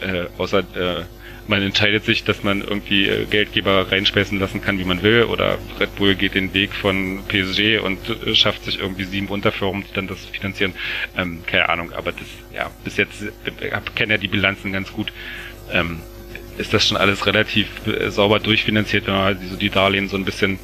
äh, 0.00 0.26
außer 0.38 0.60
äh, 0.60 1.04
man 1.48 1.62
entscheidet 1.62 2.04
sich, 2.04 2.24
dass 2.24 2.42
man 2.42 2.60
irgendwie 2.60 3.08
äh, 3.08 3.24
Geldgeber 3.24 3.90
reinspeisen 3.90 4.38
lassen 4.38 4.62
kann, 4.62 4.78
wie 4.78 4.84
man 4.84 5.02
will, 5.02 5.24
oder 5.24 5.58
Red 5.80 5.96
Bull 5.96 6.14
geht 6.14 6.34
den 6.34 6.54
Weg 6.54 6.72
von 6.72 7.22
PSG 7.28 7.78
und 7.82 7.98
äh, 8.08 8.34
schafft 8.34 8.64
sich 8.64 8.78
irgendwie 8.78 9.04
sieben 9.04 9.28
Unterfirmen, 9.28 9.84
die 9.88 9.94
dann 9.94 10.06
das 10.06 10.24
finanzieren. 10.24 10.74
Ähm, 11.16 11.42
keine 11.46 11.68
Ahnung, 11.68 11.92
aber 11.92 12.12
das, 12.12 12.26
ja, 12.54 12.70
bis 12.84 12.96
jetzt 12.96 13.22
äh, 13.22 13.80
kenne 13.94 14.14
ja 14.14 14.18
die 14.18 14.28
Bilanzen 14.28 14.72
ganz 14.72 14.92
gut. 14.92 15.12
Ähm, 15.72 16.00
ist 16.58 16.74
das 16.74 16.86
schon 16.86 16.96
alles 16.96 17.26
relativ 17.26 17.66
äh, 17.86 18.10
sauber 18.10 18.38
durchfinanziert, 18.38 19.06
wenn 19.06 19.14
man 19.14 19.38
so 19.48 19.56
die 19.56 19.70
Darlehen 19.70 20.08
so 20.08 20.16
ein 20.16 20.24
bisschen 20.24 20.58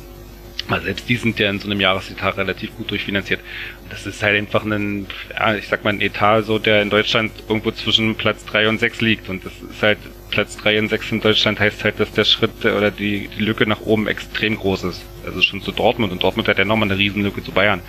Mal 0.68 0.82
selbst 0.82 1.08
die 1.08 1.16
sind 1.16 1.38
ja 1.38 1.48
in 1.48 1.58
so 1.58 1.66
einem 1.66 1.80
Jahresetat 1.80 2.36
relativ 2.36 2.76
gut 2.76 2.90
durchfinanziert. 2.90 3.40
Das 3.88 4.06
ist 4.06 4.22
halt 4.22 4.36
einfach 4.36 4.64
ein, 4.64 5.06
ja, 5.30 5.54
ich 5.54 5.68
sag 5.68 5.82
mal, 5.82 5.90
ein 5.90 6.00
Etat, 6.00 6.42
so 6.42 6.58
der 6.58 6.82
in 6.82 6.90
Deutschland 6.90 7.32
irgendwo 7.48 7.70
zwischen 7.70 8.16
Platz 8.16 8.44
drei 8.44 8.68
und 8.68 8.78
sechs 8.78 9.00
liegt. 9.00 9.28
Und 9.28 9.46
das 9.46 9.52
ist 9.70 9.82
halt, 9.82 9.98
Platz 10.30 10.56
drei 10.58 10.78
und 10.78 10.88
sechs 10.88 11.10
in 11.10 11.20
Deutschland 11.20 11.58
heißt 11.58 11.84
halt, 11.84 11.98
dass 12.00 12.12
der 12.12 12.24
Schritt 12.24 12.64
oder 12.64 12.90
die, 12.90 13.28
die 13.28 13.42
Lücke 13.42 13.66
nach 13.66 13.80
oben 13.80 14.06
extrem 14.06 14.56
groß 14.56 14.84
ist. 14.84 15.02
Also 15.24 15.40
schon 15.40 15.62
zu 15.62 15.72
Dortmund. 15.72 16.12
Und 16.12 16.22
Dortmund 16.22 16.48
hat 16.48 16.58
ja 16.58 16.64
nochmal 16.64 16.90
eine 16.90 16.98
Riesenlücke 16.98 17.42
zu 17.42 17.52
Bayern. 17.52 17.80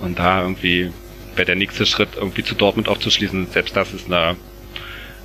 Und 0.00 0.18
da 0.18 0.42
irgendwie 0.42 0.90
wäre 1.36 1.46
der 1.46 1.54
nächste 1.54 1.86
Schritt, 1.86 2.10
irgendwie 2.16 2.42
zu 2.42 2.54
Dortmund 2.54 2.88
aufzuschließen. 2.88 3.48
Selbst 3.52 3.76
das 3.76 3.92
ist 3.92 4.06
eine 4.06 4.36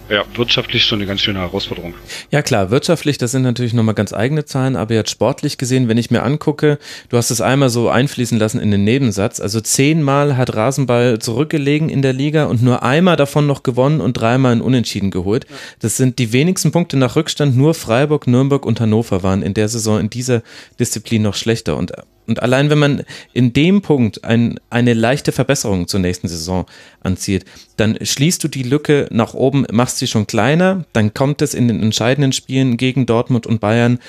ja, 0.09 0.23
wirtschaftlich 0.35 0.83
schon 0.83 0.99
eine 0.99 1.07
ganz 1.07 1.21
schöne 1.21 1.39
Herausforderung. 1.39 1.93
Ja 2.31 2.41
klar, 2.41 2.71
wirtschaftlich, 2.71 3.17
das 3.17 3.31
sind 3.31 3.43
natürlich 3.43 3.73
nochmal 3.73 3.95
ganz 3.95 4.13
eigene 4.13 4.45
Zahlen, 4.45 4.75
aber 4.75 4.93
jetzt 4.93 5.11
sportlich 5.11 5.57
gesehen, 5.57 5.87
wenn 5.87 5.97
ich 5.97 6.11
mir 6.11 6.23
angucke, 6.23 6.79
du 7.09 7.17
hast 7.17 7.31
es 7.31 7.41
einmal 7.41 7.69
so 7.69 7.89
einfließen 7.89 8.37
lassen 8.37 8.59
in 8.59 8.71
den 8.71 8.83
Nebensatz, 8.83 9.39
also 9.39 9.61
zehnmal 9.61 10.37
hat 10.37 10.55
Rasenball 10.55 11.19
zurückgelegen 11.19 11.89
in 11.89 12.01
der 12.01 12.13
Liga 12.13 12.45
und 12.45 12.61
nur 12.63 12.83
einmal 12.83 13.15
davon 13.15 13.47
noch 13.47 13.63
gewonnen 13.63 14.01
und 14.01 14.13
dreimal 14.13 14.53
in 14.53 14.61
Unentschieden 14.61 15.11
geholt. 15.11 15.45
Das 15.79 15.97
sind 15.97 16.19
die 16.19 16.33
wenigsten 16.33 16.71
Punkte 16.71 16.97
nach 16.97 17.15
Rückstand, 17.15 17.55
nur 17.55 17.73
Freiburg, 17.73 18.27
Nürnberg 18.27 18.65
und 18.65 18.79
Hannover 18.79 19.23
waren 19.23 19.43
in 19.43 19.53
der 19.53 19.69
Saison 19.69 19.99
in 19.99 20.09
dieser 20.09 20.41
Disziplin 20.79 21.21
noch 21.21 21.35
schlechter 21.35 21.77
und 21.77 21.93
und 22.29 22.41
allein 22.41 22.69
wenn 22.69 22.77
man 22.77 23.03
in 23.33 23.51
dem 23.53 23.81
Punkt 23.81 24.23
ein, 24.23 24.59
eine 24.69 24.93
leichte 24.93 25.31
Verbesserung 25.31 25.87
zur 25.87 25.99
nächsten 25.99 26.27
Saison 26.27 26.65
anzieht, 27.01 27.43
dann 27.75 27.97
schließt 28.01 28.43
du 28.43 28.47
die 28.47 28.63
Lücke 28.63 29.07
nach 29.11 29.33
oben, 29.33 29.65
machst 29.71 29.97
sie 29.97 30.07
schon 30.07 30.27
kleiner, 30.27 30.85
dann 30.93 31.13
kommt 31.13 31.41
es 31.41 31.53
in 31.53 31.67
den 31.67 31.81
entscheidenden 31.81 32.31
Spielen 32.31 32.77
gegen 32.77 33.05
Dortmund 33.05 33.47
und 33.47 33.59
Bayern 33.59 33.99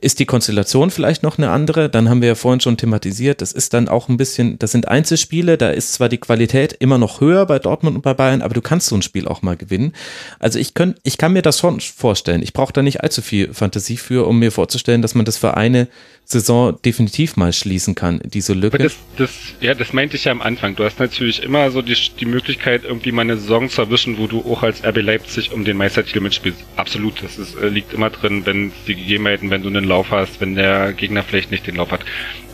ist 0.00 0.18
die 0.18 0.26
Konstellation 0.26 0.90
vielleicht 0.90 1.22
noch 1.22 1.38
eine 1.38 1.50
andere? 1.50 1.88
Dann 1.88 2.08
haben 2.08 2.20
wir 2.20 2.28
ja 2.28 2.34
vorhin 2.34 2.60
schon 2.60 2.76
thematisiert, 2.76 3.40
das 3.40 3.52
ist 3.52 3.74
dann 3.74 3.88
auch 3.88 4.08
ein 4.08 4.16
bisschen, 4.16 4.58
das 4.58 4.72
sind 4.72 4.88
Einzelspiele, 4.88 5.56
da 5.56 5.70
ist 5.70 5.94
zwar 5.94 6.08
die 6.08 6.18
Qualität 6.18 6.74
immer 6.78 6.98
noch 6.98 7.20
höher 7.20 7.46
bei 7.46 7.58
Dortmund 7.58 7.96
und 7.96 8.02
bei 8.02 8.14
Bayern, 8.14 8.42
aber 8.42 8.54
du 8.54 8.60
kannst 8.60 8.88
so 8.88 8.96
ein 8.96 9.02
Spiel 9.02 9.26
auch 9.26 9.42
mal 9.42 9.56
gewinnen. 9.56 9.92
Also 10.38 10.58
ich, 10.58 10.74
könnt, 10.74 10.98
ich 11.02 11.18
kann 11.18 11.32
mir 11.32 11.42
das 11.42 11.58
schon 11.58 11.80
vorstellen. 11.80 12.42
Ich 12.42 12.52
brauche 12.52 12.72
da 12.72 12.82
nicht 12.82 13.02
allzu 13.02 13.22
viel 13.22 13.52
Fantasie 13.54 13.96
für, 13.96 14.26
um 14.26 14.38
mir 14.38 14.52
vorzustellen, 14.52 15.02
dass 15.02 15.14
man 15.14 15.24
das 15.24 15.38
für 15.38 15.56
eine 15.56 15.88
Saison 16.28 16.76
definitiv 16.84 17.36
mal 17.36 17.52
schließen 17.52 17.94
kann, 17.94 18.20
diese 18.24 18.52
Lücke. 18.52 18.78
Das, 18.78 18.96
das, 19.16 19.30
ja, 19.60 19.74
das 19.74 19.92
meinte 19.92 20.16
ich 20.16 20.24
ja 20.24 20.32
am 20.32 20.42
Anfang. 20.42 20.74
Du 20.74 20.82
hast 20.82 20.98
natürlich 20.98 21.40
immer 21.40 21.70
so 21.70 21.82
die, 21.82 21.96
die 22.18 22.26
Möglichkeit, 22.26 22.82
irgendwie 22.84 23.12
mal 23.12 23.22
eine 23.22 23.36
Saison 23.36 23.70
zu 23.70 23.82
erwischen, 23.82 24.18
wo 24.18 24.26
du 24.26 24.40
auch 24.40 24.64
als 24.64 24.84
RB 24.84 25.02
Leipzig 25.02 25.52
um 25.52 25.64
den 25.64 25.76
Meistertitel 25.76 26.20
mitspielst. 26.20 26.64
Absolut. 26.74 27.22
Das 27.22 27.38
ist, 27.38 27.54
äh, 27.56 27.68
liegt 27.68 27.92
immer 27.92 28.10
drin, 28.10 28.44
wenn 28.44 28.72
die 28.88 28.96
Gegebenheiten, 28.96 29.50
wenn 29.50 29.62
du 29.62 29.68
einen 29.68 29.84
Lauf 29.86 30.10
hast, 30.10 30.40
wenn 30.40 30.54
der 30.54 30.92
Gegner 30.92 31.22
vielleicht 31.22 31.50
nicht 31.50 31.66
den 31.66 31.76
Lauf 31.76 31.90
hat. 31.90 32.04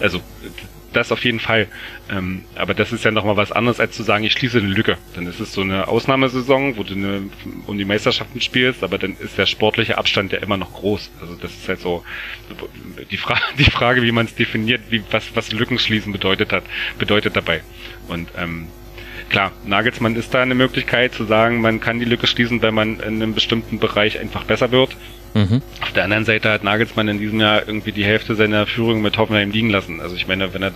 Also 0.01 0.21
das 0.93 1.13
auf 1.13 1.25
jeden 1.25 1.41
Fall. 1.41 1.69
Ähm, 2.11 2.45
aber 2.55 2.75
das 2.75 2.93
ist 2.93 3.05
ja 3.05 3.11
nochmal 3.11 3.37
was 3.37 3.53
anderes, 3.53 3.81
als 3.81 3.97
zu 3.97 4.03
sagen, 4.03 4.25
ich 4.25 4.33
schließe 4.33 4.59
eine 4.59 4.69
Lücke. 4.69 4.99
Dann 5.15 5.27
ist 5.27 5.41
es 5.41 5.53
so 5.53 5.63
eine 5.63 5.89
Ausnahmesaison, 5.89 6.77
wo 6.77 6.83
du 6.83 6.95
eine, 6.95 7.23
um 7.67 7.79
die 7.79 7.85
Meisterschaften 7.85 8.41
spielst, 8.41 8.83
aber 8.83 8.99
dann 8.99 9.17
ist 9.19 9.39
der 9.39 9.47
sportliche 9.47 9.99
Abstand 9.99 10.33
ja 10.33 10.39
immer 10.39 10.57
noch 10.57 10.73
groß. 10.73 11.11
Also 11.21 11.35
das 11.37 11.53
ist 11.53 11.69
halt 11.69 11.81
so 11.81 12.05
die, 13.11 13.17
Fra 13.17 13.39
die 13.59 13.71
Frage, 13.71 14.03
wie 14.03 14.13
man 14.13 14.27
es 14.27 14.35
definiert, 14.35 14.83
wie, 14.91 15.03
was, 15.11 15.35
was 15.35 15.53
Lücken 15.53 15.79
schließen 15.79 16.13
bedeutet 16.13 16.53
hat, 16.53 16.65
bedeutet 16.99 17.37
dabei. 17.37 17.63
Und 18.09 18.29
ähm, 18.37 18.69
klar, 19.31 19.53
Nagelsmann 19.65 20.17
ist 20.17 20.35
da 20.35 20.43
eine 20.43 20.55
Möglichkeit 20.55 21.15
zu 21.15 21.25
sagen, 21.25 21.61
man 21.61 21.81
kann 21.81 21.99
die 21.99 22.05
Lücke 22.05 22.27
schließen, 22.27 22.63
wenn 22.63 22.75
man 22.75 23.01
in 23.01 23.23
einem 23.23 23.35
bestimmten 23.35 23.79
Bereich 23.79 24.19
einfach 24.19 24.45
besser 24.45 24.71
wird. 24.71 24.97
Mhm. 25.35 25.63
Auf 25.81 25.93
der 25.93 26.05
anderen 26.05 26.25
Seite 26.25 26.51
hat 26.51 26.63
Nagelsmann 26.63 27.09
in 27.09 27.19
diesem 27.19 27.41
Jahr 27.41 27.67
irgendwie 27.67 27.93
die 27.93 28.05
Hälfte 28.05 28.35
seiner 28.35 28.67
Führung 28.67 29.03
mit 29.03 29.17
Hoffenheim 29.17 29.51
liegen 29.51 29.71
lassen. 29.71 30.01
Also 30.01 30.15
ich 30.15 30.27
meine, 30.27 30.53
wenn 30.53 30.63
er 30.63 30.73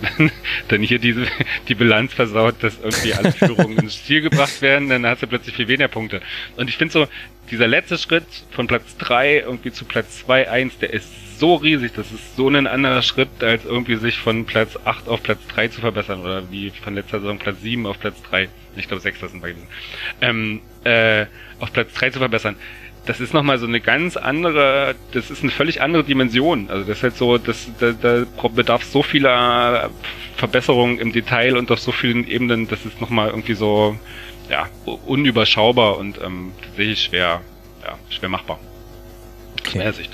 dann, 0.67 0.81
hier 0.81 0.99
diese, 0.99 1.25
die 1.67 1.75
Bilanz 1.75 2.13
versaut, 2.13 2.55
dass 2.61 2.79
irgendwie 2.81 3.13
alle 3.13 3.31
Führungen 3.31 3.77
ins 3.77 4.03
Ziel 4.05 4.21
gebracht 4.21 4.61
werden, 4.61 4.89
dann 4.89 5.05
hat 5.05 5.21
er 5.21 5.27
plötzlich 5.27 5.55
viel 5.55 5.67
weniger 5.67 5.87
Punkte. 5.87 6.21
Und 6.55 6.69
ich 6.69 6.77
finde 6.77 6.93
so, 6.93 7.07
dieser 7.51 7.67
letzte 7.67 7.97
Schritt 7.97 8.25
von 8.51 8.67
Platz 8.67 8.97
drei 8.97 9.39
irgendwie 9.39 9.71
zu 9.71 9.85
Platz 9.85 10.19
zwei 10.19 10.49
eins, 10.49 10.77
der 10.79 10.91
ist 10.91 11.39
so 11.39 11.55
riesig, 11.55 11.93
das 11.93 12.11
ist 12.11 12.35
so 12.35 12.49
ein 12.49 12.67
anderer 12.67 13.01
Schritt, 13.01 13.29
als 13.41 13.63
irgendwie 13.63 13.95
sich 13.95 14.17
von 14.17 14.45
Platz 14.45 14.77
acht 14.85 15.07
auf 15.07 15.21
Platz 15.23 15.39
drei 15.47 15.67
zu 15.67 15.81
verbessern 15.81 16.21
oder 16.21 16.49
wie 16.51 16.71
von 16.71 16.95
letzter 16.95 17.19
Saison 17.19 17.37
Platz 17.37 17.61
sieben 17.61 17.85
auf 17.85 17.99
Platz 17.99 18.15
drei, 18.29 18.49
ich 18.75 18.87
glaube 18.87 19.01
sechs 19.01 19.19
das 19.19 19.31
sind 19.31 19.41
beide, 19.41 19.59
ähm, 20.21 20.61
äh, 20.83 21.25
auf 21.59 21.71
Platz 21.71 21.93
drei 21.93 22.09
zu 22.09 22.19
verbessern 22.19 22.55
das 23.07 23.21
ist 23.21 23.33
nochmal 23.33 23.57
so 23.57 23.65
eine 23.65 23.79
ganz 23.79 24.17
andere, 24.17 24.95
das 25.13 25.31
ist 25.31 25.41
eine 25.41 25.51
völlig 25.51 25.81
andere 25.81 26.03
Dimension. 26.03 26.69
Also 26.69 26.83
das 26.83 26.97
ist 26.97 27.03
halt 27.03 27.15
so, 27.15 27.37
das, 27.37 27.67
da, 27.79 27.91
da 27.93 28.25
bedarf 28.49 28.83
so 28.83 29.01
vieler 29.01 29.89
Verbesserungen 30.35 30.99
im 30.99 31.13
Detail 31.13 31.57
und 31.57 31.71
auf 31.71 31.79
so 31.79 31.91
vielen 31.91 32.27
Ebenen, 32.27 32.67
das 32.67 32.85
ist 32.85 32.99
nochmal 32.99 33.29
irgendwie 33.29 33.53
so, 33.53 33.97
ja, 34.49 34.67
unüberschaubar 34.85 35.97
und 35.97 36.19
ähm, 36.21 36.51
tatsächlich 36.61 37.03
schwer, 37.03 37.41
ja, 37.83 37.97
schwer 38.09 38.29
machbar. 38.29 38.59
Okay. 39.59 39.69
Aus 39.69 39.75
meiner 39.75 39.93
Sicht. 39.93 40.11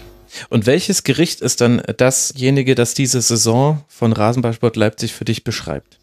Und 0.50 0.66
welches 0.66 1.04
Gericht 1.04 1.42
ist 1.42 1.62
dann 1.62 1.82
dasjenige, 1.98 2.76
das 2.76 2.94
diese 2.94 3.22
Saison 3.22 3.84
von 3.88 4.14
Rasenballsport 4.14 4.76
Leipzig 4.76 5.14
für 5.14 5.26
dich 5.26 5.44
beschreibt? 5.44 6.00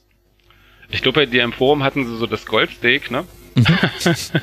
Ich 0.90 1.02
glaube, 1.02 1.20
bei 1.20 1.26
dir 1.26 1.44
im 1.44 1.52
Forum 1.52 1.84
hatten 1.84 2.04
sie 2.04 2.16
so 2.16 2.26
das 2.26 2.46
Goldsteak, 2.46 3.10
ne? 3.10 3.24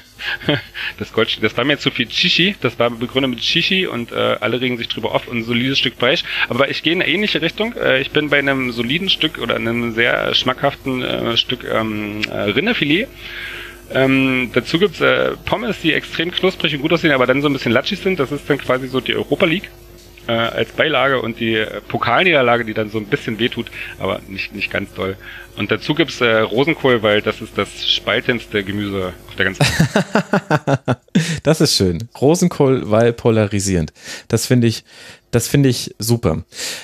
Das 0.97 1.13
Goldsteak, 1.13 1.43
das 1.43 1.55
war 1.55 1.63
mir 1.63 1.77
zu 1.77 1.91
viel 1.91 2.07
Chichi, 2.07 2.55
das 2.61 2.79
war 2.79 2.89
begründet 2.89 3.29
mit 3.29 3.39
Chichi 3.39 3.85
und 3.85 4.11
äh, 4.11 4.37
alle 4.39 4.59
regen 4.59 4.77
sich 4.77 4.87
drüber 4.87 5.13
auf 5.13 5.27
und 5.27 5.37
ein 5.37 5.43
solides 5.43 5.79
Stück 5.79 5.95
Fleisch. 5.95 6.23
Aber 6.49 6.69
ich 6.69 6.81
gehe 6.81 6.93
in 6.93 7.01
eine 7.01 7.11
ähnliche 7.11 7.41
Richtung. 7.41 7.73
Äh, 7.75 8.01
ich 8.01 8.11
bin 8.11 8.29
bei 8.29 8.39
einem 8.39 8.71
soliden 8.71 9.09
Stück 9.09 9.37
oder 9.37 9.55
einem 9.55 9.93
sehr 9.93 10.33
schmackhaften 10.33 11.03
äh, 11.03 11.37
Stück 11.37 11.63
ähm, 11.63 12.21
äh, 12.29 12.35
Rinderfilet. 12.51 13.07
Ähm, 13.93 14.49
dazu 14.53 14.79
gibt's 14.79 14.99
äh, 14.99 15.31
Pommes, 15.45 15.79
die 15.81 15.93
extrem 15.93 16.31
knusprig 16.31 16.73
und 16.75 16.81
gut 16.81 16.93
aussehen, 16.93 17.13
aber 17.13 17.27
dann 17.27 17.41
so 17.41 17.47
ein 17.47 17.53
bisschen 17.53 17.71
latschig 17.71 17.99
sind. 17.99 18.19
Das 18.19 18.31
ist 18.31 18.49
dann 18.49 18.57
quasi 18.57 18.87
so 18.87 18.99
die 18.99 19.15
Europa 19.15 19.45
League 19.45 19.69
äh, 20.27 20.31
als 20.31 20.71
Beilage 20.71 21.21
und 21.21 21.39
die 21.39 21.65
Pokalniederlage, 21.87 22.65
die 22.65 22.73
dann 22.73 22.89
so 22.89 22.97
ein 22.97 23.05
bisschen 23.05 23.39
wehtut, 23.39 23.67
aber 23.99 24.19
nicht, 24.27 24.53
nicht 24.53 24.71
ganz 24.71 24.93
doll. 24.93 25.17
Und 25.57 25.71
dazu 25.71 25.95
gibt's 25.95 26.21
äh, 26.21 26.39
Rosenkohl, 26.39 27.01
weil 27.01 27.21
das 27.21 27.41
ist 27.41 27.57
das 27.57 27.69
spaltendste 27.87 28.63
Gemüse 28.63 29.13
auf 29.27 29.35
der 29.35 29.45
ganzen 29.45 29.61
Welt. 29.65 30.97
das 31.43 31.61
ist 31.61 31.75
schön. 31.75 32.07
Rosenkohl, 32.21 32.91
weil 32.91 33.11
polarisierend. 33.11 33.91
Das 34.27 34.45
finde 34.45 34.67
ich, 34.67 34.83
das 35.31 35.47
finde 35.47 35.69
ich 35.69 35.95
super. 35.97 36.43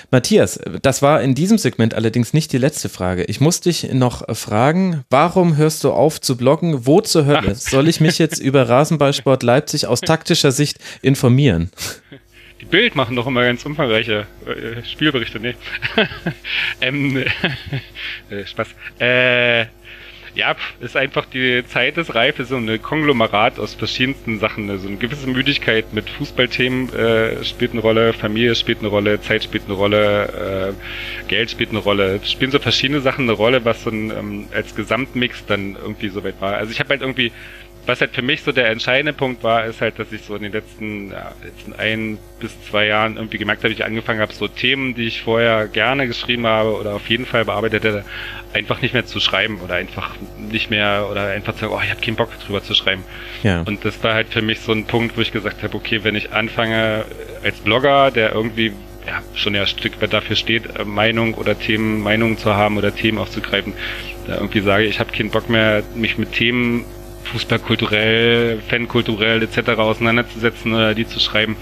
Matthias, 0.09 0.59
das 0.81 1.03
war 1.03 1.21
in 1.21 1.35
diesem 1.35 1.59
Segment 1.59 1.93
allerdings 1.93 2.33
nicht 2.33 2.51
die 2.51 2.57
letzte 2.57 2.89
Frage. 2.89 3.25
Ich 3.25 3.39
muss 3.39 3.61
dich 3.61 3.93
noch 3.93 4.23
fragen, 4.35 5.03
warum 5.11 5.55
hörst 5.55 5.83
du 5.83 5.91
auf 5.91 6.19
zu 6.19 6.35
bloggen? 6.35 6.87
Wo 6.87 6.99
zur 6.99 7.25
Hölle 7.27 7.53
soll 7.53 7.87
ich 7.87 8.01
mich 8.01 8.17
jetzt 8.17 8.39
über 8.41 8.67
Rasenballsport 8.67 9.43
Leipzig 9.43 9.85
aus 9.85 10.01
taktischer 10.01 10.51
Sicht 10.51 10.79
informieren? 11.03 11.69
Die 12.63 12.69
Bild 12.69 12.95
machen 12.95 13.17
doch 13.17 13.27
immer 13.27 13.43
ganz 13.43 13.65
umfangreiche 13.65 14.25
äh, 14.45 14.85
Spielberichte, 14.85 15.37
ne? 15.37 15.53
ähm, 16.81 17.17
äh, 18.29 18.45
Spaß. 18.45 18.69
Äh, 18.99 19.65
ja, 20.33 20.55
ist 20.79 20.95
einfach 20.95 21.25
die 21.25 21.65
Zeit 21.67 21.97
des 21.97 22.15
Reife, 22.15 22.45
so 22.45 22.55
eine 22.55 22.79
Konglomerat 22.79 23.59
aus 23.59 23.73
verschiedensten 23.73 24.39
Sachen. 24.39 24.69
Also 24.69 24.87
eine 24.87 24.95
gewisse 24.95 25.27
Müdigkeit 25.27 25.93
mit 25.93 26.09
Fußballthemen 26.09 26.93
äh, 26.93 27.43
spielt 27.43 27.73
eine 27.73 27.81
Rolle, 27.81 28.13
Familie 28.13 28.55
spielt 28.55 28.79
eine 28.79 28.87
Rolle, 28.87 29.19
Zeit 29.19 29.43
spielt 29.43 29.65
eine 29.65 29.73
Rolle, 29.73 30.73
äh, 30.73 31.27
Geld 31.27 31.51
spielt 31.51 31.71
eine 31.71 31.79
Rolle. 31.79 32.21
Spielen 32.23 32.51
so 32.51 32.59
verschiedene 32.59 33.01
Sachen 33.01 33.25
eine 33.25 33.33
Rolle, 33.33 33.65
was 33.65 33.83
so 33.83 33.89
ein, 33.89 34.09
ähm, 34.09 34.47
als 34.53 34.73
Gesamtmix 34.73 35.45
dann 35.45 35.75
irgendwie 35.75 36.07
so 36.07 36.23
weit 36.23 36.39
war. 36.39 36.55
Also 36.55 36.71
ich 36.71 36.79
habe 36.79 36.91
halt 36.91 37.01
irgendwie 37.01 37.33
was 37.85 37.99
halt 37.99 38.11
für 38.11 38.21
mich 38.21 38.43
so 38.43 38.51
der 38.51 38.69
entscheidende 38.69 39.13
Punkt 39.13 39.43
war, 39.43 39.65
ist 39.65 39.81
halt, 39.81 39.99
dass 39.99 40.11
ich 40.11 40.23
so 40.23 40.35
in 40.35 40.43
den 40.43 40.53
letzten, 40.53 41.11
ja, 41.11 41.33
letzten 41.43 41.73
ein 41.73 42.17
bis 42.39 42.51
zwei 42.63 42.87
Jahren 42.87 43.17
irgendwie 43.17 43.37
gemerkt 43.37 43.63
habe, 43.63 43.73
ich 43.73 43.83
angefangen 43.83 44.21
habe, 44.21 44.33
so 44.33 44.47
Themen, 44.47 44.95
die 44.95 45.07
ich 45.07 45.21
vorher 45.21 45.67
gerne 45.67 46.07
geschrieben 46.07 46.47
habe 46.47 46.77
oder 46.77 46.95
auf 46.95 47.09
jeden 47.09 47.25
Fall 47.25 47.43
bearbeitet 47.45 47.83
hätte, 47.83 48.05
einfach 48.53 48.81
nicht 48.81 48.93
mehr 48.93 49.05
zu 49.05 49.19
schreiben 49.19 49.59
oder 49.61 49.75
einfach 49.75 50.15
nicht 50.37 50.69
mehr 50.69 51.07
oder 51.11 51.27
einfach 51.27 51.53
zu 51.55 51.61
sagen, 51.61 51.73
oh, 51.73 51.81
ich 51.83 51.89
habe 51.89 52.01
keinen 52.01 52.15
Bock 52.15 52.29
drüber 52.45 52.63
zu 52.63 52.73
schreiben. 52.73 53.03
Ja. 53.43 53.61
Und 53.61 53.83
das 53.83 54.01
war 54.03 54.13
halt 54.13 54.29
für 54.29 54.41
mich 54.41 54.61
so 54.61 54.71
ein 54.71 54.85
Punkt, 54.85 55.17
wo 55.17 55.21
ich 55.21 55.31
gesagt 55.31 55.63
habe, 55.63 55.75
okay, 55.75 56.03
wenn 56.03 56.15
ich 56.15 56.31
anfange 56.31 57.05
als 57.43 57.57
Blogger, 57.59 58.11
der 58.11 58.33
irgendwie 58.33 58.71
ja, 59.05 59.21
schon 59.35 59.55
ja 59.55 59.61
ein 59.61 59.67
Stück 59.67 60.01
weit 60.01 60.13
dafür 60.13 60.37
steht, 60.37 60.77
äh, 60.77 60.85
Meinung 60.85 61.33
oder 61.33 61.59
Themen, 61.59 62.01
Meinungen 62.01 62.37
zu 62.37 62.55
haben 62.55 62.77
oder 62.77 62.95
Themen 62.95 63.17
aufzugreifen, 63.17 63.73
da 64.27 64.35
irgendwie 64.35 64.61
sage, 64.61 64.85
ich 64.85 65.01
habe 65.01 65.11
keinen 65.11 65.29
Bock 65.29 65.49
mehr, 65.49 65.83
mich 65.95 66.17
mit 66.17 66.31
Themen 66.31 66.85
fußballkulturell, 67.33 68.61
fankulturell 68.67 69.43
etc. 69.43 69.69
auseinanderzusetzen 69.79 70.73
oder 70.73 70.95
die 70.95 71.07
zu 71.07 71.19
schreiben, 71.19 71.57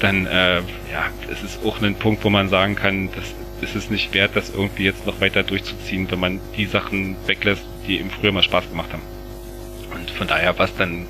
dann 0.00 0.26
äh, 0.26 0.56
ja, 0.92 1.10
es 1.32 1.42
ist 1.42 1.64
auch 1.64 1.80
ein 1.80 1.94
Punkt, 1.94 2.24
wo 2.24 2.30
man 2.30 2.48
sagen 2.48 2.76
kann, 2.76 3.08
das 3.14 3.34
ist 3.62 3.76
es 3.76 3.90
nicht 3.90 4.12
wert, 4.12 4.32
das 4.34 4.50
irgendwie 4.50 4.84
jetzt 4.84 5.06
noch 5.06 5.20
weiter 5.20 5.42
durchzuziehen, 5.42 6.10
wenn 6.10 6.20
man 6.20 6.40
die 6.56 6.66
Sachen 6.66 7.16
weglässt, 7.26 7.64
die 7.86 7.98
eben 7.98 8.10
früher 8.10 8.32
mal 8.32 8.42
Spaß 8.42 8.68
gemacht 8.68 8.92
haben. 8.92 9.02
Und 9.94 10.10
von 10.10 10.26
daher 10.26 10.58
war 10.58 10.66
es 10.66 10.76
dann 10.76 11.06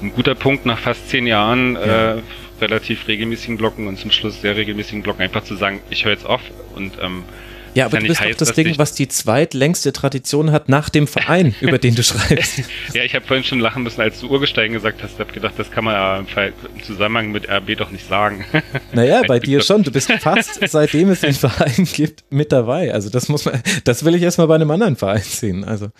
ein 0.00 0.12
guter 0.12 0.34
Punkt 0.34 0.66
nach 0.66 0.78
fast 0.78 1.08
zehn 1.08 1.26
Jahren, 1.26 1.74
ja. 1.74 2.14
äh, 2.14 2.22
relativ 2.60 3.08
regelmäßigen 3.08 3.56
Blocken 3.56 3.86
und 3.86 3.98
zum 3.98 4.10
Schluss 4.10 4.40
sehr 4.40 4.54
regelmäßigen 4.56 5.02
Blocken 5.02 5.22
einfach 5.22 5.42
zu 5.42 5.56
sagen, 5.56 5.80
ich 5.90 6.04
höre 6.04 6.12
jetzt 6.12 6.26
auf 6.26 6.42
und 6.76 6.92
ähm, 7.02 7.24
ja, 7.74 7.86
aber 7.86 7.98
du 7.98 8.06
bist 8.06 8.20
doch 8.20 8.34
das 8.34 8.52
Ding, 8.52 8.78
was 8.78 8.94
die 8.94 9.08
zweitlängste 9.08 9.92
Tradition 9.92 10.52
hat 10.52 10.68
nach 10.68 10.88
dem 10.88 11.06
Verein, 11.06 11.54
über 11.60 11.78
den 11.78 11.94
du 11.94 12.02
schreibst. 12.02 12.62
ja, 12.92 13.04
ich 13.04 13.14
habe 13.14 13.26
vorhin 13.26 13.44
schon 13.44 13.60
lachen 13.60 13.82
müssen, 13.82 14.00
als 14.00 14.20
du 14.20 14.28
Urgestein 14.28 14.72
gesagt 14.72 15.02
hast. 15.02 15.14
Ich 15.14 15.20
habe 15.20 15.32
gedacht, 15.32 15.54
das 15.56 15.70
kann 15.70 15.84
man 15.84 15.94
ja 15.94 16.18
im 16.18 16.82
Zusammenhang 16.82 17.32
mit 17.32 17.48
RB 17.48 17.76
doch 17.76 17.90
nicht 17.90 18.06
sagen. 18.08 18.44
Naja, 18.92 19.22
bei 19.26 19.38
dir 19.38 19.62
schon. 19.62 19.82
Du 19.82 19.90
bist 19.90 20.10
fast, 20.12 20.60
seitdem 20.68 21.10
es 21.10 21.20
den 21.20 21.32
Verein 21.32 21.88
gibt, 21.92 22.24
mit 22.30 22.50
dabei. 22.50 22.92
Also 22.92 23.08
das 23.08 23.28
muss 23.28 23.44
man, 23.44 23.62
das 23.84 24.04
will 24.04 24.14
ich 24.14 24.22
erstmal 24.22 24.46
bei 24.46 24.56
einem 24.56 24.70
anderen 24.70 24.96
Verein 24.96 25.22
sehen. 25.22 25.64
Also. 25.64 25.90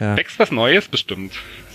Ja. 0.00 0.16
Wächst 0.16 0.38
was 0.38 0.50
Neues 0.50 0.88
bestimmt 0.88 1.32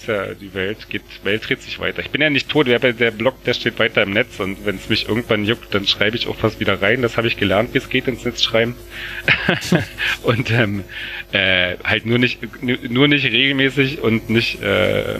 ja, 0.07 0.33
die 0.33 0.53
Welt 0.53 0.89
geht, 0.89 1.03
Welt 1.23 1.47
dreht 1.47 1.61
sich 1.61 1.79
weiter. 1.79 2.01
Ich 2.01 2.09
bin 2.09 2.21
ja 2.21 2.29
nicht 2.29 2.49
tot, 2.49 2.67
der, 2.67 3.11
Blog, 3.11 3.43
der 3.43 3.53
steht 3.53 3.79
weiter 3.79 4.03
im 4.03 4.11
Netz 4.11 4.39
und 4.39 4.65
wenn 4.65 4.75
es 4.75 4.89
mich 4.89 5.07
irgendwann 5.07 5.45
juckt, 5.45 5.73
dann 5.73 5.87
schreibe 5.87 6.15
ich 6.15 6.27
auch 6.27 6.37
was 6.41 6.59
wieder 6.59 6.81
rein. 6.81 7.01
Das 7.01 7.17
habe 7.17 7.27
ich 7.27 7.37
gelernt, 7.37 7.73
wie 7.73 7.79
es 7.79 7.89
geht 7.89 8.07
ins 8.07 8.25
Netz 8.25 8.43
schreiben. 8.43 8.75
und 10.23 10.51
ähm, 10.51 10.83
äh, 11.31 11.75
halt 11.83 12.05
nur 12.05 12.17
nicht, 12.17 12.39
nur 12.61 13.07
nicht 13.07 13.25
regelmäßig 13.25 14.01
und 14.01 14.29
nicht, 14.29 14.61
äh, 14.61 15.17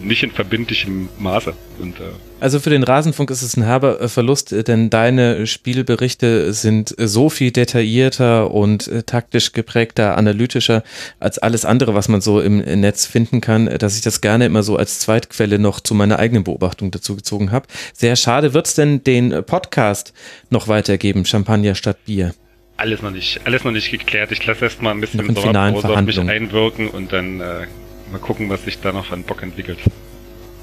nicht 0.00 0.22
in 0.22 0.30
verbindlichem 0.30 1.08
Maße. 1.18 1.54
Und, 1.80 1.98
äh, 2.00 2.04
also 2.40 2.60
für 2.60 2.70
den 2.70 2.82
Rasenfunk 2.82 3.30
ist 3.30 3.42
es 3.42 3.56
ein 3.56 3.64
herber 3.64 4.00
äh, 4.00 4.08
Verlust, 4.08 4.52
äh, 4.52 4.64
denn 4.64 4.90
deine 4.90 5.46
Spielberichte 5.46 6.52
sind 6.52 6.94
so 6.98 7.28
viel 7.28 7.50
detaillierter 7.50 8.50
und 8.50 8.88
äh, 8.88 9.02
taktisch 9.02 9.52
geprägter, 9.52 10.16
analytischer 10.16 10.82
als 11.20 11.38
alles 11.38 11.64
andere, 11.64 11.94
was 11.94 12.08
man 12.08 12.20
so 12.20 12.40
im 12.40 12.58
Netz 12.58 13.06
finden 13.06 13.40
kann, 13.40 13.66
dass 13.78 13.96
ich 13.96 14.02
das 14.02 14.20
gerne 14.20 14.46
immer 14.46 14.62
so 14.62 14.76
als 14.76 15.00
Zweitquelle 15.00 15.58
noch 15.58 15.80
zu 15.80 15.94
meiner 15.94 16.18
eigenen 16.18 16.44
Beobachtung 16.44 16.90
dazu 16.90 17.16
gezogen 17.16 17.52
habe. 17.52 17.66
Sehr 17.92 18.16
schade. 18.16 18.54
Wird 18.54 18.66
es 18.66 18.74
denn 18.74 19.04
den 19.04 19.44
Podcast 19.44 20.12
noch 20.50 20.68
weitergeben, 20.68 21.24
Champagner 21.24 21.74
statt 21.74 21.98
Bier? 22.06 22.34
Alles 22.76 23.02
noch 23.02 23.12
nicht, 23.12 23.40
alles 23.44 23.62
noch 23.62 23.70
nicht 23.70 23.90
geklärt. 23.90 24.32
Ich 24.32 24.44
lasse 24.46 24.64
erst 24.64 24.82
mal 24.82 24.90
ein 24.90 25.00
bisschen 25.00 25.34
Sommerpause 25.34 25.88
auf 25.88 26.00
mich 26.02 26.18
einwirken 26.18 26.88
und 26.88 27.12
dann 27.12 27.40
äh, 27.40 27.66
mal 28.14 28.20
gucken, 28.20 28.48
was 28.48 28.64
sich 28.64 28.80
da 28.80 28.92
noch 28.92 29.10
an 29.10 29.24
Bock 29.24 29.42
entwickelt. 29.42 29.78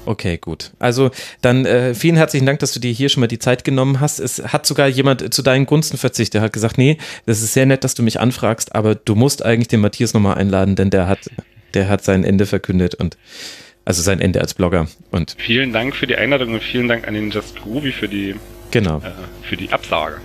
Okay, 0.04 0.36
gut. 0.38 0.72
Also 0.80 1.10
dann 1.42 1.64
äh, 1.64 1.94
vielen 1.94 2.16
herzlichen 2.16 2.46
Dank, 2.46 2.58
dass 2.58 2.72
du 2.72 2.80
dir 2.80 2.90
hier 2.90 3.08
schon 3.08 3.20
mal 3.20 3.28
die 3.28 3.38
Zeit 3.38 3.62
genommen 3.62 4.00
hast. 4.00 4.18
Es 4.18 4.42
hat 4.52 4.66
sogar 4.66 4.88
jemand 4.88 5.32
zu 5.32 5.42
deinen 5.42 5.66
Gunsten 5.66 5.96
verzichtet. 5.96 6.34
Der 6.34 6.42
hat 6.42 6.52
gesagt, 6.52 6.76
nee, 6.76 6.98
das 7.26 7.42
ist 7.42 7.52
sehr 7.52 7.66
nett, 7.66 7.84
dass 7.84 7.94
du 7.94 8.02
mich 8.02 8.18
anfragst, 8.18 8.74
aber 8.74 8.96
du 8.96 9.14
musst 9.14 9.44
eigentlich 9.44 9.68
den 9.68 9.80
Matthias 9.80 10.12
nochmal 10.12 10.38
einladen, 10.38 10.74
denn 10.74 10.90
der 10.90 11.06
hat, 11.06 11.30
der 11.74 11.88
hat 11.88 12.02
sein 12.02 12.24
Ende 12.24 12.46
verkündet 12.46 12.96
und 12.96 13.16
also 13.84 14.02
sein 14.02 14.20
Ende 14.20 14.40
als 14.40 14.54
Blogger. 14.54 14.88
Und 15.10 15.36
vielen 15.38 15.72
Dank 15.72 15.94
für 15.94 16.06
die 16.06 16.16
Einladung 16.16 16.54
und 16.54 16.62
vielen 16.62 16.88
Dank 16.88 17.06
an 17.06 17.14
den 17.14 17.30
Just 17.30 17.60
Groovy 17.62 17.92
für 17.92 18.08
die, 18.08 18.34
genau. 18.72 18.98
Äh, 18.98 19.12
für 19.42 19.56
die 19.56 19.70
Absage. 19.72 20.20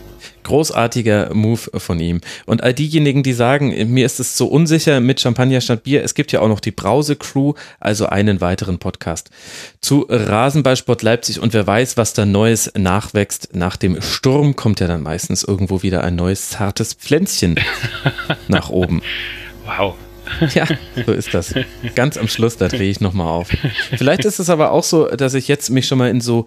Großartiger 0.47 1.33
Move 1.33 1.59
von 1.77 1.99
ihm. 1.99 2.21
Und 2.45 2.63
all 2.63 2.73
diejenigen, 2.73 3.21
die 3.21 3.33
sagen, 3.33 3.75
mir 3.91 4.05
ist 4.05 4.21
es 4.21 4.37
so 4.37 4.47
unsicher 4.47 5.01
mit 5.01 5.19
Champagner 5.19 5.59
statt 5.59 5.83
Bier, 5.83 6.05
es 6.05 6.13
gibt 6.13 6.31
ja 6.31 6.39
auch 6.39 6.47
noch 6.47 6.61
die 6.61 6.71
Brause 6.71 7.17
Crew, 7.17 7.53
also 7.81 8.05
einen 8.05 8.39
weiteren 8.39 8.79
Podcast 8.79 9.29
zu 9.81 10.05
Rasenballsport 10.07 11.03
Leipzig 11.03 11.41
und 11.41 11.51
wer 11.51 11.67
weiß, 11.67 11.97
was 11.97 12.13
da 12.13 12.25
Neues 12.25 12.71
nachwächst. 12.77 13.55
Nach 13.55 13.75
dem 13.75 14.01
Sturm 14.01 14.55
kommt 14.55 14.79
ja 14.79 14.87
dann 14.87 15.03
meistens 15.03 15.43
irgendwo 15.43 15.83
wieder 15.83 16.05
ein 16.05 16.15
neues 16.15 16.51
zartes 16.51 16.93
Pflänzchen 16.93 17.59
nach 18.47 18.69
oben. 18.69 19.01
Wow. 19.65 19.95
Ja, 20.53 20.65
so 21.05 21.11
ist 21.11 21.33
das. 21.33 21.55
Ganz 21.95 22.17
am 22.17 22.29
Schluss, 22.29 22.55
da 22.55 22.69
drehe 22.69 22.89
ich 22.89 23.01
nochmal 23.01 23.27
auf. 23.27 23.49
Vielleicht 23.97 24.23
ist 24.23 24.39
es 24.39 24.49
aber 24.49 24.71
auch 24.71 24.83
so, 24.83 25.07
dass 25.07 25.33
ich 25.33 25.47
jetzt 25.49 25.69
mich 25.69 25.87
schon 25.87 25.97
mal 25.97 26.09
in 26.09 26.21
so 26.21 26.45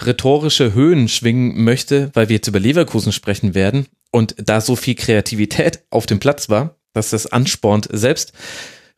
rhetorische 0.00 0.74
Höhen 0.74 1.08
schwingen 1.08 1.64
möchte, 1.64 2.10
weil 2.14 2.28
wir 2.28 2.36
jetzt 2.36 2.48
über 2.48 2.60
Leverkusen 2.60 3.12
sprechen 3.12 3.54
werden 3.54 3.86
und 4.10 4.34
da 4.38 4.60
so 4.60 4.76
viel 4.76 4.94
Kreativität 4.94 5.84
auf 5.90 6.06
dem 6.06 6.20
Platz 6.20 6.48
war, 6.48 6.76
dass 6.92 7.10
das 7.10 7.26
anspornt, 7.26 7.88
selbst 7.90 8.32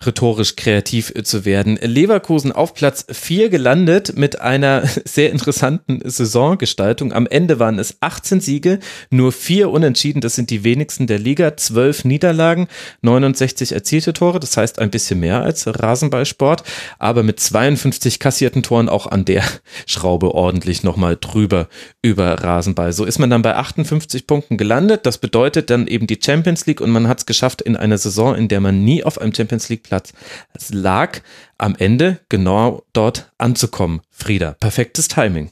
rhetorisch 0.06 0.56
kreativ 0.56 1.12
zu 1.24 1.44
werden. 1.44 1.78
Leverkusen 1.80 2.52
auf 2.52 2.74
Platz 2.74 3.06
4 3.10 3.48
gelandet 3.48 4.16
mit 4.16 4.40
einer 4.40 4.84
sehr 5.04 5.30
interessanten 5.30 6.00
Saisongestaltung. 6.04 7.12
Am 7.12 7.26
Ende 7.26 7.58
waren 7.58 7.78
es 7.78 7.96
18 8.00 8.40
Siege, 8.40 8.78
nur 9.10 9.32
vier 9.32 9.70
Unentschieden. 9.70 10.20
Das 10.20 10.34
sind 10.34 10.50
die 10.50 10.64
wenigsten 10.64 11.06
der 11.06 11.18
Liga. 11.18 11.56
12 11.56 12.04
Niederlagen, 12.04 12.68
69 13.02 13.72
erzielte 13.72 14.12
Tore. 14.12 14.40
Das 14.40 14.56
heißt 14.56 14.78
ein 14.78 14.90
bisschen 14.90 15.20
mehr 15.20 15.42
als 15.42 15.66
Rasenballsport, 15.66 16.62
aber 16.98 17.22
mit 17.22 17.40
52 17.40 18.18
kassierten 18.18 18.62
Toren 18.62 18.88
auch 18.88 19.06
an 19.06 19.24
der 19.24 19.44
Schraube 19.86 20.34
ordentlich 20.34 20.82
nochmal 20.82 21.16
drüber 21.20 21.68
über 22.02 22.34
Rasenball. 22.34 22.92
So 22.92 23.04
ist 23.04 23.18
man 23.18 23.30
dann 23.30 23.42
bei 23.42 23.56
58 23.56 24.26
Punkten 24.26 24.56
gelandet. 24.56 25.06
Das 25.06 25.18
bedeutet 25.18 25.70
dann 25.70 25.86
eben 25.86 26.06
die 26.06 26.18
Champions 26.22 26.66
League 26.66 26.80
und 26.80 26.90
man 26.90 27.08
hat 27.08 27.18
es 27.18 27.26
geschafft 27.26 27.62
in 27.62 27.76
einer 27.76 27.98
Saison, 27.98 28.34
in 28.34 28.48
der 28.48 28.60
man 28.60 28.84
nie 28.84 29.04
auf 29.04 29.20
einem 29.20 29.34
Champions 29.34 29.68
League 29.68 29.84
Platz. 29.92 30.14
Es 30.54 30.70
lag 30.70 31.20
am 31.58 31.76
Ende 31.76 32.20
genau 32.30 32.82
dort 32.94 33.30
anzukommen. 33.36 34.00
Frieda, 34.10 34.52
perfektes 34.52 35.06
Timing. 35.08 35.50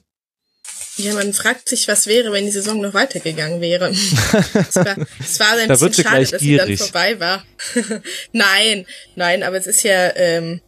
Ja, 0.97 1.13
man 1.13 1.35
fragt 1.35 1.69
sich, 1.69 1.89
was 1.89 2.07
wäre, 2.07 2.33
wenn 2.33 2.47
die 2.47 2.51
Saison 2.51 2.81
noch 2.81 2.95
weitergegangen 2.95 3.61
wäre. 3.61 3.91
es 3.91 4.77
war, 4.77 4.97
es 5.19 5.41
war 5.41 5.53
ein 5.59 5.69
da 5.69 5.75
bisschen 5.75 6.05
schade, 6.05 6.27
dass 6.27 6.41
sie 6.41 6.57
dann 6.57 6.75
vorbei 6.75 7.21
war. 7.21 7.45
nein, 8.33 8.87
nein, 9.15 9.43
aber 9.43 9.59
es 9.59 9.67
ist 9.67 9.83
ja 9.83 10.17
ähm, 10.17 10.63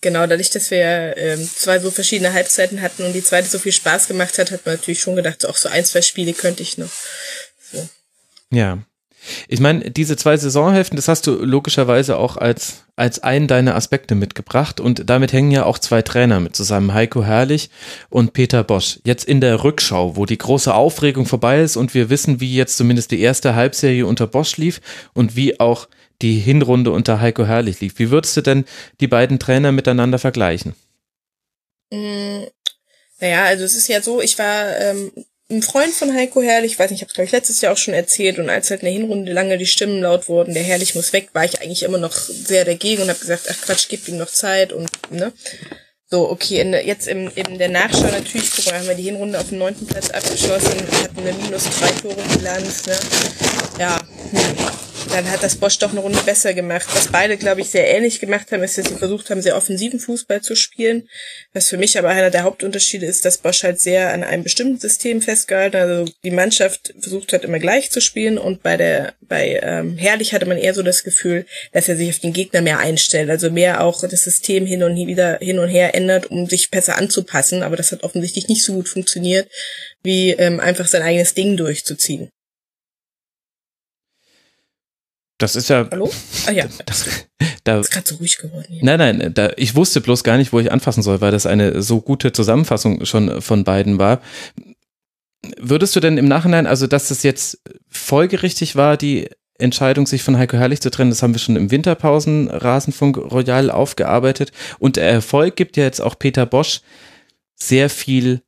genau 0.00 0.26
dadurch, 0.26 0.50
dass 0.50 0.72
wir 0.72 1.16
ähm, 1.16 1.48
zwei 1.48 1.78
so 1.78 1.92
verschiedene 1.92 2.32
Halbzeiten 2.32 2.82
hatten 2.82 3.04
und 3.04 3.12
die 3.12 3.22
zweite 3.22 3.48
so 3.48 3.60
viel 3.60 3.72
Spaß 3.72 4.08
gemacht 4.08 4.38
hat, 4.38 4.50
hat 4.50 4.66
man 4.66 4.74
natürlich 4.74 5.00
schon 5.00 5.14
gedacht, 5.14 5.42
so, 5.42 5.48
auch 5.48 5.56
so 5.56 5.68
ein, 5.68 5.84
zwei 5.84 6.02
Spiele 6.02 6.32
könnte 6.32 6.64
ich 6.64 6.78
noch. 6.78 6.90
So. 7.72 7.88
Ja, 8.50 8.84
ich 9.48 9.60
meine, 9.60 9.90
diese 9.90 10.16
zwei 10.16 10.36
Saisonhälften, 10.36 10.96
das 10.96 11.08
hast 11.08 11.26
du 11.26 11.32
logischerweise 11.44 12.16
auch 12.16 12.36
als, 12.36 12.84
als 12.96 13.22
einen 13.22 13.46
deiner 13.46 13.74
Aspekte 13.74 14.14
mitgebracht 14.14 14.80
und 14.80 15.08
damit 15.08 15.32
hängen 15.32 15.50
ja 15.50 15.64
auch 15.64 15.78
zwei 15.78 16.02
Trainer 16.02 16.40
mit 16.40 16.56
zusammen, 16.56 16.94
Heiko 16.94 17.24
Herrlich 17.24 17.70
und 18.10 18.32
Peter 18.32 18.64
Bosch. 18.64 19.00
Jetzt 19.04 19.24
in 19.24 19.40
der 19.40 19.64
Rückschau, 19.64 20.16
wo 20.16 20.26
die 20.26 20.38
große 20.38 20.74
Aufregung 20.74 21.26
vorbei 21.26 21.62
ist 21.62 21.76
und 21.76 21.94
wir 21.94 22.10
wissen, 22.10 22.40
wie 22.40 22.54
jetzt 22.54 22.76
zumindest 22.76 23.10
die 23.10 23.20
erste 23.20 23.54
Halbserie 23.54 24.06
unter 24.06 24.26
Bosch 24.26 24.56
lief 24.56 24.80
und 25.12 25.36
wie 25.36 25.60
auch 25.60 25.88
die 26.22 26.38
Hinrunde 26.38 26.90
unter 26.90 27.20
Heiko 27.20 27.44
Herrlich 27.44 27.80
lief. 27.80 27.98
Wie 27.98 28.10
würdest 28.10 28.36
du 28.36 28.40
denn 28.40 28.64
die 29.00 29.08
beiden 29.08 29.38
Trainer 29.38 29.72
miteinander 29.72 30.18
vergleichen? 30.18 30.74
Mm, 31.90 32.44
naja, 33.20 33.44
also 33.44 33.64
es 33.64 33.74
ist 33.74 33.88
ja 33.88 34.00
so, 34.00 34.20
ich 34.20 34.38
war 34.38 34.76
ähm, 34.78 35.12
ein 35.50 35.62
Freund 35.62 35.92
von 35.92 36.14
Heiko 36.14 36.40
Herrlich, 36.40 36.72
ich 36.72 36.78
weiß 36.78 36.90
nicht, 36.90 37.02
ich 37.02 37.08
habe 37.08 37.22
es 37.22 37.26
ich 37.26 37.32
letztes 37.32 37.60
Jahr 37.60 37.72
auch 37.72 37.78
schon 37.78 37.94
erzählt 37.94 38.38
und 38.38 38.48
als 38.48 38.70
halt 38.70 38.80
in 38.80 38.86
der 38.86 38.94
Hinrunde 38.94 39.32
lange 39.32 39.58
die 39.58 39.66
Stimmen 39.66 40.00
laut 40.00 40.28
wurden, 40.28 40.54
der 40.54 40.62
Herrlich 40.62 40.94
muss 40.94 41.12
weg, 41.12 41.28
war 41.32 41.44
ich 41.44 41.60
eigentlich 41.60 41.82
immer 41.82 41.98
noch 41.98 42.12
sehr 42.12 42.64
dagegen 42.64 43.02
und 43.02 43.08
habe 43.08 43.18
gesagt, 43.18 43.46
ach 43.50 43.60
Quatsch, 43.60 43.86
gib 43.88 44.08
ihm 44.08 44.16
noch 44.16 44.30
Zeit 44.30 44.72
und 44.72 44.88
ne. 45.10 45.32
So, 46.10 46.30
okay, 46.30 46.60
in, 46.60 46.72
jetzt 46.72 47.08
im, 47.08 47.30
in 47.34 47.58
der 47.58 47.68
Nachschau 47.68 48.10
natürlich, 48.10 48.50
guck 48.54 48.66
mal, 48.66 48.78
haben 48.78 48.88
wir 48.88 48.94
die 48.94 49.02
Hinrunde 49.02 49.38
auf 49.38 49.48
dem 49.48 49.58
neunten 49.58 49.86
Platz 49.86 50.10
abgeschlossen, 50.10 50.80
hatten 51.02 51.20
eine 51.20 51.32
minus 51.32 51.64
drei 51.78 51.88
Tore 51.88 52.22
Bilanz, 52.36 52.86
ne. 52.86 52.96
Ja, 53.78 53.98
hm 54.30 54.93
dann 55.10 55.30
hat 55.30 55.42
das 55.42 55.56
Bosch 55.56 55.78
doch 55.78 55.90
eine 55.90 56.00
Runde 56.00 56.18
besser 56.24 56.54
gemacht. 56.54 56.86
Was 56.92 57.08
beide, 57.08 57.36
glaube 57.36 57.60
ich, 57.60 57.70
sehr 57.70 57.88
ähnlich 57.88 58.20
gemacht 58.20 58.50
haben, 58.50 58.62
ist, 58.62 58.78
dass 58.78 58.88
sie 58.88 58.96
versucht 58.96 59.30
haben, 59.30 59.42
sehr 59.42 59.56
offensiven 59.56 60.00
Fußball 60.00 60.40
zu 60.40 60.56
spielen. 60.56 61.08
Was 61.52 61.68
für 61.68 61.76
mich 61.76 61.98
aber 61.98 62.08
einer 62.08 62.30
der 62.30 62.42
Hauptunterschiede 62.42 63.06
ist, 63.06 63.24
dass 63.24 63.38
Bosch 63.38 63.62
halt 63.62 63.80
sehr 63.80 64.12
an 64.12 64.24
einem 64.24 64.42
bestimmten 64.42 64.78
System 64.78 65.22
festgehalten 65.22 65.78
hat. 65.78 65.88
Also 65.88 66.12
die 66.24 66.30
Mannschaft 66.30 66.94
versucht 66.98 67.32
hat, 67.32 67.44
immer 67.44 67.58
gleich 67.58 67.90
zu 67.90 68.00
spielen 68.00 68.38
und 68.38 68.62
bei 68.62 68.76
der, 68.76 69.14
bei 69.20 69.60
ähm, 69.62 69.96
Herrlich 69.96 70.32
hatte 70.32 70.46
man 70.46 70.58
eher 70.58 70.74
so 70.74 70.82
das 70.82 71.04
Gefühl, 71.04 71.46
dass 71.72 71.88
er 71.88 71.96
sich 71.96 72.10
auf 72.10 72.18
den 72.18 72.32
Gegner 72.32 72.60
mehr 72.60 72.78
einstellt. 72.78 73.30
Also 73.30 73.50
mehr 73.50 73.82
auch 73.82 74.00
das 74.00 74.24
System 74.24 74.66
hin 74.66 74.82
und 74.82 74.96
wieder 74.96 75.38
hin 75.40 75.58
und 75.58 75.68
her 75.68 75.94
ändert, 75.94 76.30
um 76.30 76.46
sich 76.46 76.70
besser 76.70 76.98
anzupassen. 76.98 77.62
Aber 77.62 77.76
das 77.76 77.92
hat 77.92 78.02
offensichtlich 78.02 78.48
nicht 78.48 78.64
so 78.64 78.74
gut 78.74 78.88
funktioniert, 78.88 79.48
wie 80.02 80.30
ähm, 80.30 80.60
einfach 80.60 80.86
sein 80.86 81.02
eigenes 81.02 81.34
Ding 81.34 81.56
durchzuziehen. 81.56 82.30
Das 85.38 85.56
ist 85.56 85.68
ja. 85.68 85.88
Hallo? 85.90 86.10
Ah 86.46 86.52
ja. 86.52 86.66
Das, 86.86 87.06
da, 87.64 87.80
ist 87.80 87.90
gerade 87.90 88.06
so 88.06 88.16
ruhig 88.16 88.36
geworden. 88.36 88.66
Hier. 88.68 88.84
Nein, 88.84 88.98
nein, 88.98 89.34
da, 89.34 89.50
ich 89.56 89.74
wusste 89.74 90.00
bloß 90.00 90.22
gar 90.22 90.36
nicht, 90.36 90.52
wo 90.52 90.60
ich 90.60 90.70
anfassen 90.70 91.02
soll, 91.02 91.20
weil 91.20 91.32
das 91.32 91.46
eine 91.46 91.82
so 91.82 92.00
gute 92.00 92.32
Zusammenfassung 92.32 93.06
schon 93.06 93.40
von 93.40 93.64
beiden 93.64 93.98
war. 93.98 94.20
Würdest 95.58 95.96
du 95.96 96.00
denn 96.00 96.18
im 96.18 96.28
Nachhinein, 96.28 96.66
also 96.66 96.86
dass 96.86 97.08
das 97.08 97.22
jetzt 97.22 97.60
folgerichtig 97.88 98.76
war, 98.76 98.96
die 98.96 99.28
Entscheidung, 99.58 100.06
sich 100.06 100.22
von 100.22 100.36
Heiko 100.36 100.56
Herrlich 100.56 100.80
zu 100.80 100.90
trennen, 100.90 101.10
das 101.10 101.22
haben 101.22 101.34
wir 101.34 101.38
schon 101.38 101.56
im 101.56 101.70
Winterpausen 101.70 102.50
Rasenfunk 102.50 103.16
Royal 103.16 103.70
aufgearbeitet. 103.70 104.52
Und 104.78 104.96
der 104.96 105.08
Erfolg 105.08 105.56
gibt 105.56 105.76
ja 105.76 105.84
jetzt 105.84 106.00
auch 106.00 106.18
Peter 106.18 106.44
Bosch 106.44 106.80
sehr 107.54 107.88
viel 107.88 108.42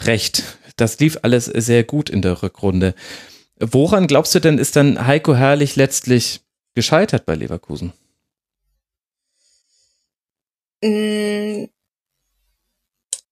Recht. 0.00 0.42
Das 0.76 0.98
lief 0.98 1.18
alles 1.22 1.44
sehr 1.44 1.84
gut 1.84 2.10
in 2.10 2.22
der 2.22 2.42
Rückrunde. 2.42 2.94
Woran 3.60 4.06
glaubst 4.06 4.34
du 4.34 4.40
denn, 4.40 4.58
ist 4.58 4.76
dann 4.76 5.06
Heiko 5.06 5.34
Herrlich 5.34 5.76
letztlich 5.76 6.40
gescheitert 6.74 7.26
bei 7.26 7.34
Leverkusen? 7.34 7.92
Mm, 10.82 11.66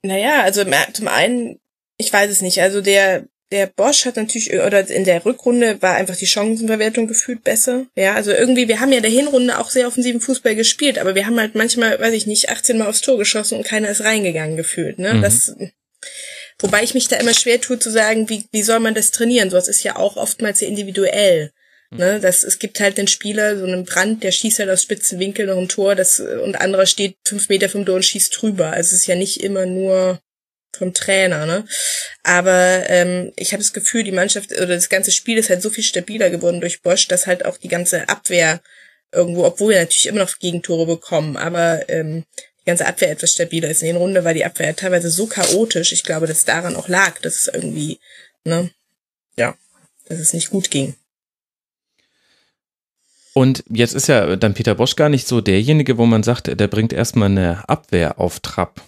Naja, 0.03 0.43
also 0.43 0.65
zum 0.93 1.09
einen, 1.09 1.59
ich 1.97 2.13
weiß 2.13 2.31
es 2.31 2.41
nicht, 2.41 2.61
also 2.61 2.81
der, 2.81 3.27
der 3.51 3.67
Bosch 3.67 4.05
hat 4.05 4.17
natürlich, 4.17 4.53
oder 4.53 4.89
in 4.89 5.05
der 5.05 5.25
Rückrunde 5.25 5.83
war 5.83 5.97
einfach 5.97 6.17
die 6.17 6.27
Chancenverwertung 6.27 7.09
gefühlt 7.09 7.43
besser. 7.43 7.87
Ja, 7.97 8.15
also 8.15 8.31
irgendwie, 8.31 8.69
wir 8.69 8.81
haben 8.81 8.93
ja 8.93 9.01
der 9.01 9.11
Hinrunde 9.11 9.59
auch 9.59 9.71
sehr 9.71 9.89
offensiven 9.89 10.21
Fußball 10.21 10.55
gespielt, 10.55 10.99
aber 10.99 11.15
wir 11.15 11.27
haben 11.27 11.41
halt 11.41 11.55
manchmal, 11.55 11.99
weiß 11.99 12.15
ich 12.15 12.27
nicht, 12.27 12.49
18 12.49 12.79
Mal 12.79 12.89
aufs 12.89 13.01
Tor 13.01 13.19
geschossen 13.19 13.59
und 13.59 13.67
keiner 13.67 13.89
ist 13.89 14.05
reingegangen 14.05 14.57
gefühlt, 14.57 14.99
ne? 14.99 15.15
Mhm. 15.15 15.23
Das, 15.23 15.57
wobei 16.61 16.83
ich 16.83 16.95
mich 16.95 17.09
da 17.09 17.17
immer 17.17 17.35
schwer 17.35 17.61
tue 17.61 17.79
zu 17.79 17.91
sagen, 17.91 18.29
wie, 18.29 18.47
wie 18.53 18.63
soll 18.63 18.81
man 18.81 18.95
das 18.95 19.11
trainieren? 19.11 19.51
Sowas 19.51 19.69
ist 19.69 19.83
ja 19.83 19.97
auch 19.97 20.17
oftmals 20.17 20.61
sehr 20.61 20.69
individuell. 20.69 21.53
Ne, 21.91 22.21
das, 22.21 22.43
es 22.43 22.59
gibt 22.59 22.81
halt 22.81 22.99
den 22.99 23.09
Spieler, 23.09 23.57
so 23.57 23.65
einen 23.65 23.87
Brand, 23.87 24.23
der 24.23 24.31
schießt 24.31 24.59
halt 24.59 24.69
aus 24.69 24.83
spitzen 24.83 25.19
Winkel 25.19 25.47
noch 25.47 25.57
ein 25.57 25.71
Tor, 25.71 25.95
das, 25.95 26.21
und 26.21 26.61
anderer 26.61 26.85
steht 26.85 27.17
fünf 27.27 27.49
Meter 27.49 27.71
vom 27.71 27.87
Tor 27.87 27.97
und 27.97 28.05
schießt 28.05 28.43
drüber. 28.43 28.73
Also 28.73 28.89
es 28.89 29.01
ist 29.01 29.07
ja 29.07 29.15
nicht 29.15 29.43
immer 29.43 29.65
nur 29.65 30.21
vom 30.77 30.93
Trainer, 30.93 31.47
ne? 31.47 31.65
Aber 32.23 32.85
ähm, 32.89 33.33
ich 33.37 33.53
habe 33.53 33.63
das 33.63 33.73
Gefühl, 33.73 34.05
die 34.05 34.13
Mannschaft 34.13 34.53
oder 34.53 34.67
das 34.67 34.91
ganze 34.91 35.13
Spiel 35.13 35.39
ist 35.39 35.49
halt 35.49 35.63
so 35.63 35.71
viel 35.71 35.83
stabiler 35.83 36.29
geworden 36.29 36.61
durch 36.61 36.83
Bosch, 36.83 37.09
dass 37.09 37.27
halt 37.27 37.47
auch 37.47 37.57
die 37.57 37.69
ganze 37.69 38.07
Abwehr 38.11 38.61
irgendwo, 39.11 39.45
obwohl 39.45 39.73
wir 39.73 39.81
natürlich 39.81 40.07
immer 40.07 40.21
noch 40.21 40.39
Gegentore 40.39 40.85
bekommen, 40.87 41.39
aber 41.39 41.89
ähm, 41.89 42.25
ganze 42.69 42.87
Abwehr 42.87 43.11
etwas 43.11 43.33
stabiler 43.33 43.69
ist. 43.69 43.83
In 43.83 43.89
den 43.89 43.97
Runde 43.97 44.25
war 44.25 44.35
die 44.35 44.45
Abwehr 44.45 44.77
teilweise 44.77 45.11
so 45.11 45.27
chaotisch. 45.27 45.93
Ich 45.93 46.05
glaube, 46.05 46.27
dass 46.27 46.45
daran 46.45 46.77
auch 46.77 46.89
lag, 46.89 47.19
dass 47.21 47.35
es 47.35 47.51
irgendwie, 47.53 47.99
ne, 48.45 48.71
ja, 49.37 49.57
dass 50.07 50.19
es 50.19 50.35
nicht 50.35 50.51
gut 50.51 50.71
ging. 50.71 50.95
Und 53.33 53.65
jetzt 53.71 53.95
ist 53.95 54.09
ja 54.09 54.37
dann 54.37 54.55
Peter 54.55 54.75
Bosch 54.75 54.97
gar 54.97 55.09
nicht 55.09 55.27
so 55.27 55.41
derjenige, 55.41 55.97
wo 55.97 56.07
man 56.07 56.23
sagt, 56.23 56.49
der 56.49 56.69
bringt 56.69 56.93
erstmal 56.93 57.31
eine 57.31 57.69
Abwehr 57.69 58.21
auf 58.21 58.41
Trab. 58.41 58.83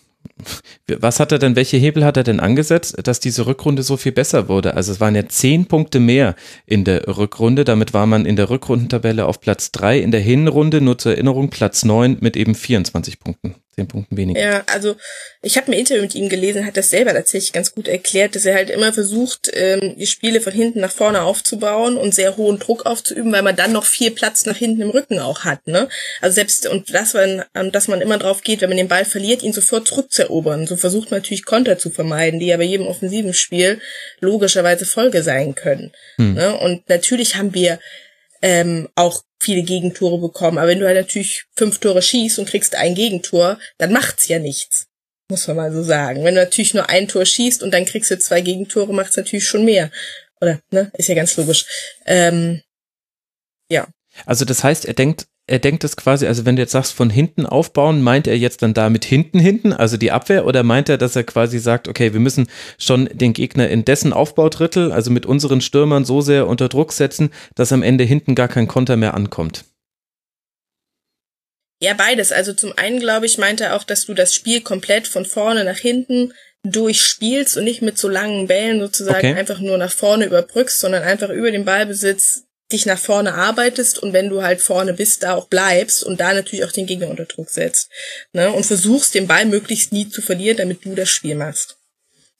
Was 0.89 1.21
hat 1.21 1.33
er 1.33 1.39
denn, 1.39 1.57
welche 1.57 1.77
Hebel 1.77 2.05
hat 2.05 2.17
er 2.17 2.25
denn 2.25 2.41
angesetzt, 2.41 2.97
dass 3.05 3.21
diese 3.21 3.47
Rückrunde 3.47 3.83
so 3.83 3.97
viel 3.97 4.13
besser 4.13 4.49
wurde? 4.49 4.75
Also 4.75 4.93
es 4.93 5.01
waren 5.01 5.15
ja 5.15 5.29
zehn 5.29 5.67
Punkte 5.67 6.01
mehr 6.01 6.35
in 6.67 6.85
der 6.85 7.17
Rückrunde. 7.17 7.65
Damit 7.65 7.95
war 7.95 8.07
man 8.07 8.27
in 8.27 8.37
der 8.37 8.51
Rückrundentabelle 8.51 9.27
auf 9.27 9.41
Platz 9.41 9.71
drei, 9.71 10.01
in 10.01 10.11
der 10.11 10.21
Hinrunde 10.21 10.81
nur 10.81 10.99
zur 10.99 11.13
Erinnerung 11.13 11.49
Platz 11.51 11.85
neun 11.85 12.19
mit 12.21 12.37
eben 12.37 12.55
24 12.55 13.21
Punkten 13.21 13.55
zehn 13.81 13.89
Punkten 13.89 14.17
weniger. 14.17 14.41
Ja, 14.41 14.63
also 14.67 14.97
ich 15.43 15.57
habe 15.57 15.69
ein 15.69 15.79
Interview 15.79 16.03
mit 16.03 16.15
ihm 16.15 16.29
gelesen, 16.29 16.67
hat 16.67 16.77
das 16.77 16.91
selber 16.91 17.13
tatsächlich 17.13 17.53
ganz 17.53 17.75
gut 17.75 17.89
erklärt, 17.89 18.35
dass 18.35 18.45
er 18.45 18.55
halt 18.55 18.71
immer 18.71 18.93
versucht, 18.93 19.51
ähm, 19.55 19.97
die 19.97 20.07
Spiele 20.07 20.41
von 20.41 20.53
hinten 20.53 20.81
nach 20.81 20.93
vorne 20.93 21.23
aufzubauen 21.23 21.97
und 21.97 22.15
sehr 22.15 22.37
hohen 22.37 22.59
Druck 22.59 22.87
aufzuüben, 22.87 23.33
weil 23.33 23.43
man 23.43 23.57
dann 23.57 23.73
noch 23.73 23.85
viel 23.85 24.11
Platz 24.11 24.47
nach 24.47 24.57
hinten 24.57 24.83
im 24.83 24.91
Rücken 24.91 25.19
auch 25.19 25.45
hat. 25.45 25.67
Ne? 25.67 25.89
Also 26.21 26.35
selbst 26.35 26.67
und 26.67 26.93
das, 26.95 27.15
wenn, 27.15 27.43
dass 27.73 27.89
man 27.89 28.01
immer 28.01 28.19
drauf 28.19 28.43
geht, 28.43 28.61
wenn 28.61 28.71
man 28.71 28.79
den 28.79 28.89
Ball 28.89 29.05
verliert, 29.05 29.43
ihn 29.43 29.53
sofort 29.53 29.89
zurückzuerobern. 29.89 30.67
So 30.67 30.77
versucht 30.77 31.11
man 31.11 31.21
natürlich 31.21 31.45
Konter 31.45 31.79
zu 31.79 31.91
vermeiden, 31.91 32.41
die 32.41 32.47
ja 32.47 32.57
bei 32.57 32.65
jedem 32.65 32.87
offensiven 32.87 33.35
Spiel 33.35 33.81
logischerweise 34.21 34.85
Folge 34.85 35.23
sein 35.23 35.55
können. 35.55 35.93
Hm. 36.17 36.35
Ne? 36.35 36.57
Und 36.59 36.89
natürlich 36.89 37.37
haben 37.37 37.55
wir 37.55 37.79
ähm, 38.43 38.89
auch 38.95 39.23
viele 39.39 39.63
Gegentore 39.63 40.19
bekommen. 40.19 40.59
Aber 40.59 40.69
wenn 40.69 40.81
du 40.81 40.87
halt 40.87 40.97
natürlich 40.97 41.45
fünf 41.57 41.79
Tore 41.79 42.03
schießt 42.03 42.39
und 42.39 42.49
kriegst 42.49 42.75
ein 42.75 42.95
Gegentor, 42.95 43.59
dann 43.79 43.93
macht's 43.93 44.29
ja 44.29 44.39
nichts. 44.39 44.87
Muss 45.31 45.47
man 45.47 45.57
mal 45.57 45.73
so 45.73 45.83
sagen. 45.83 46.25
Wenn 46.25 46.35
du 46.35 46.41
natürlich 46.41 46.75
nur 46.75 46.89
ein 46.89 47.09
Tor 47.09 47.25
schießt 47.25 47.63
und 47.63 47.73
dann 47.73 47.85
kriegst 47.85 48.11
du 48.11 48.19
zwei 48.19 48.41
Gegentore, 48.41 48.93
macht's 48.93 49.17
natürlich 49.17 49.47
schon 49.47 49.65
mehr. 49.65 49.91
Oder, 50.41 50.61
ne? 50.71 50.91
Ist 50.95 51.09
ja 51.09 51.15
ganz 51.15 51.37
logisch. 51.37 51.67
Ähm, 52.07 52.63
ja. 53.71 53.87
Also 54.27 54.45
das 54.45 54.65
heißt, 54.65 54.87
er 54.87 54.95
denkt 54.95 55.27
er 55.51 55.59
denkt 55.59 55.83
es 55.83 55.97
quasi, 55.97 56.27
also 56.27 56.47
wenn 56.47 56.55
du 56.55 56.63
jetzt 56.63 56.71
sagst, 56.71 56.93
von 56.93 57.11
hinten 57.11 57.45
aufbauen, 57.45 58.03
meint 58.03 58.29
er 58.29 58.39
jetzt 58.39 58.63
dann 58.63 58.73
damit 58.73 59.05
hinten 59.05 59.41
hinten, 59.41 59.73
also 59.73 59.97
die 59.97 60.13
Abwehr, 60.13 60.47
oder 60.47 60.63
meint 60.63 60.89
er, 60.89 60.97
dass 60.97 61.17
er 61.17 61.25
quasi 61.25 61.59
sagt, 61.59 61.89
okay, 61.89 62.13
wir 62.13 62.21
müssen 62.21 62.49
schon 62.79 63.09
den 63.13 63.33
Gegner 63.33 63.69
in 63.69 63.85
dessen 63.85 64.13
Aufbaudrittel, 64.13 64.93
also 64.93 65.11
mit 65.11 65.27
unseren 65.27 65.61
Stürmern 65.61 66.05
so 66.05 66.21
sehr 66.21 66.47
unter 66.47 66.69
Druck 66.69 66.93
setzen, 66.93 67.31
dass 67.57 67.73
am 67.73 67.83
Ende 67.83 68.05
hinten 68.05 68.37
gar 68.37 68.47
kein 68.47 68.69
Konter 68.69 68.97
mehr 68.97 69.15
ankommt? 69.15 69.65
Ja, 71.83 71.95
beides. 71.95 72.31
Also 72.31 72.53
zum 72.53 72.73
einen, 72.77 73.01
glaube 73.01 73.27
ich, 73.27 73.37
meint 73.39 73.61
er 73.61 73.75
auch, 73.75 73.85
dass 73.85 74.07
du 74.07 74.15
das 74.15 74.35
Spiel 74.35 74.61
komplett 74.61 75.09
von 75.09 75.25
vorne 75.25 75.65
nach 75.65 75.79
hinten 75.79 76.33
durchspielst 76.63 77.57
und 77.57 77.65
nicht 77.65 77.83
mit 77.83 77.99
so 77.99 78.09
langen 78.09 78.47
Bällen 78.47 78.81
sozusagen 78.81 79.31
okay. 79.31 79.35
einfach 79.35 79.61
nur 79.61 79.79
nach 79.79 79.91
vorne 79.91 80.27
überbrückst, 80.27 80.79
sondern 80.79 81.03
einfach 81.03 81.31
über 81.31 81.51
den 81.51 81.65
Ballbesitz 81.65 82.45
dich 82.73 82.87
nach 82.87 82.99
vorne 82.99 83.35
arbeitest 83.35 83.99
und 83.99 84.13
wenn 84.13 84.29
du 84.29 84.43
halt 84.43 84.61
vorne 84.61 84.95
bist, 84.95 85.23
da 85.23 85.35
auch 85.35 85.49
bleibst 85.49 86.03
und 86.05 86.21
da 86.21 86.33
natürlich 86.33 86.65
auch 86.65 86.73
den 86.73 86.87
Gegner 86.87 87.09
unter 87.09 87.25
Druck 87.25 87.51
setzt. 87.51 87.91
Ne? 88.33 88.53
Und 88.53 88.65
versuchst, 88.65 89.15
den 89.15 89.27
Ball 89.27 89.45
möglichst 89.47 89.93
nie 89.93 90.09
zu 90.09 90.23
verlieren, 90.23 90.57
damit 90.57 90.85
du 90.85 90.95
das 90.95 91.09
Spiel 91.09 91.35
machst. 91.35 91.77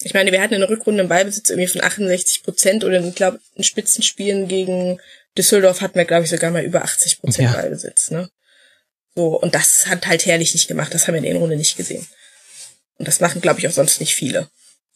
Ich 0.03 0.15
meine, 0.15 0.33
wir 0.33 0.41
hatten 0.41 0.55
in 0.55 0.61
der 0.61 0.71
Rückrunde 0.71 1.01
einen 1.01 1.09
Ballbesitz 1.09 1.51
irgendwie 1.51 1.69
von 1.69 1.83
68 1.83 2.43
Prozent 2.43 2.85
oder 2.85 3.05
ich 3.05 3.15
glaube, 3.15 3.41
in 3.55 3.65
Spitzenspielen 3.65 4.49
gegen 4.49 4.99
Düsseldorf 5.37 5.83
hatten 5.83 5.97
wir, 5.97 6.07
glaube 6.07 6.25
ich, 6.25 6.31
sogar 6.31 6.51
mal 6.51 6.65
über 6.65 6.83
80 6.83 7.21
Prozent 7.21 7.51
ja. 7.51 7.57
Ballbesitz. 7.57 8.11
Ne? 8.11 8.31
So, 9.15 9.39
und 9.39 9.55
das 9.55 9.87
hat 9.87 10.07
halt 10.07 10.25
herrlich 10.25 10.55
nicht 10.55 10.69
gemacht. 10.69 10.95
Das 10.95 11.07
haben 11.07 11.15
wir 11.15 11.19
in 11.19 11.25
der 11.25 11.37
Runde 11.37 11.57
nicht 11.57 11.77
gesehen. 11.77 12.07
Und 12.97 13.09
das 13.09 13.21
machen, 13.21 13.41
glaube 13.41 13.61
ich, 13.61 13.69
auch 13.69 13.73
sonst 13.73 14.01
nicht 14.01 14.15
viele. 14.15 14.49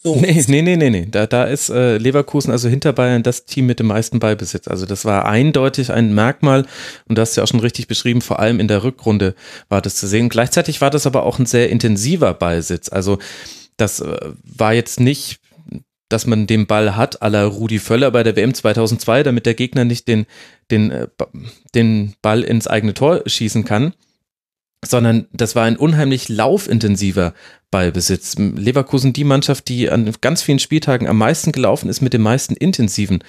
So. 0.06 0.16
Nee, 0.16 0.44
nee, 0.48 0.60
nee, 0.60 0.76
nee, 0.76 0.90
nee. 0.90 1.06
Da, 1.10 1.26
da 1.26 1.44
ist 1.44 1.70
äh, 1.70 1.96
Leverkusen, 1.96 2.50
also 2.50 2.68
hinter 2.68 2.92
Bayern, 2.92 3.22
das 3.22 3.46
Team 3.46 3.64
mit 3.64 3.80
dem 3.80 3.86
meisten 3.86 4.18
Ballbesitz. 4.18 4.68
Also 4.68 4.84
das 4.84 5.06
war 5.06 5.24
eindeutig 5.24 5.90
ein 5.92 6.14
Merkmal 6.14 6.66
und 7.08 7.16
du 7.16 7.22
hast 7.22 7.36
ja 7.36 7.42
auch 7.42 7.48
schon 7.48 7.60
richtig 7.60 7.86
beschrieben, 7.86 8.20
vor 8.20 8.38
allem 8.38 8.60
in 8.60 8.68
der 8.68 8.84
Rückrunde 8.84 9.34
war 9.70 9.80
das 9.80 9.96
zu 9.96 10.06
sehen. 10.06 10.28
Gleichzeitig 10.28 10.82
war 10.82 10.90
das 10.90 11.06
aber 11.06 11.22
auch 11.22 11.38
ein 11.38 11.46
sehr 11.46 11.70
intensiver 11.70 12.34
Ballsitz. 12.34 12.90
Also 12.90 13.18
das 13.78 14.00
äh, 14.00 14.18
war 14.42 14.74
jetzt 14.74 15.00
nicht 15.00 15.40
dass 16.10 16.26
man 16.26 16.46
den 16.46 16.66
Ball 16.66 16.96
hat, 16.96 17.18
la 17.22 17.44
Rudi 17.44 17.78
Völler 17.78 18.10
bei 18.10 18.22
der 18.22 18.36
WM 18.36 18.54
2002, 18.54 19.22
damit 19.24 19.46
der 19.46 19.54
Gegner 19.54 19.84
nicht 19.84 20.06
den, 20.06 20.26
den, 20.70 20.90
äh, 20.90 21.08
den 21.74 22.14
Ball 22.22 22.42
ins 22.42 22.68
eigene 22.68 22.94
Tor 22.94 23.22
schießen 23.26 23.64
kann, 23.64 23.94
sondern 24.86 25.26
das 25.32 25.54
war 25.54 25.64
ein 25.64 25.76
unheimlich 25.76 26.28
laufintensiver 26.28 27.34
Ballbesitz. 27.70 28.36
Leverkusen 28.38 29.12
die 29.12 29.24
Mannschaft, 29.24 29.68
die 29.68 29.90
an 29.90 30.12
ganz 30.20 30.42
vielen 30.42 30.58
Spieltagen 30.58 31.08
am 31.08 31.18
meisten 31.18 31.52
gelaufen 31.52 31.88
ist 31.88 32.00
mit 32.00 32.12
den 32.12 32.22
meisten 32.22 32.54
intensiven 32.54 33.24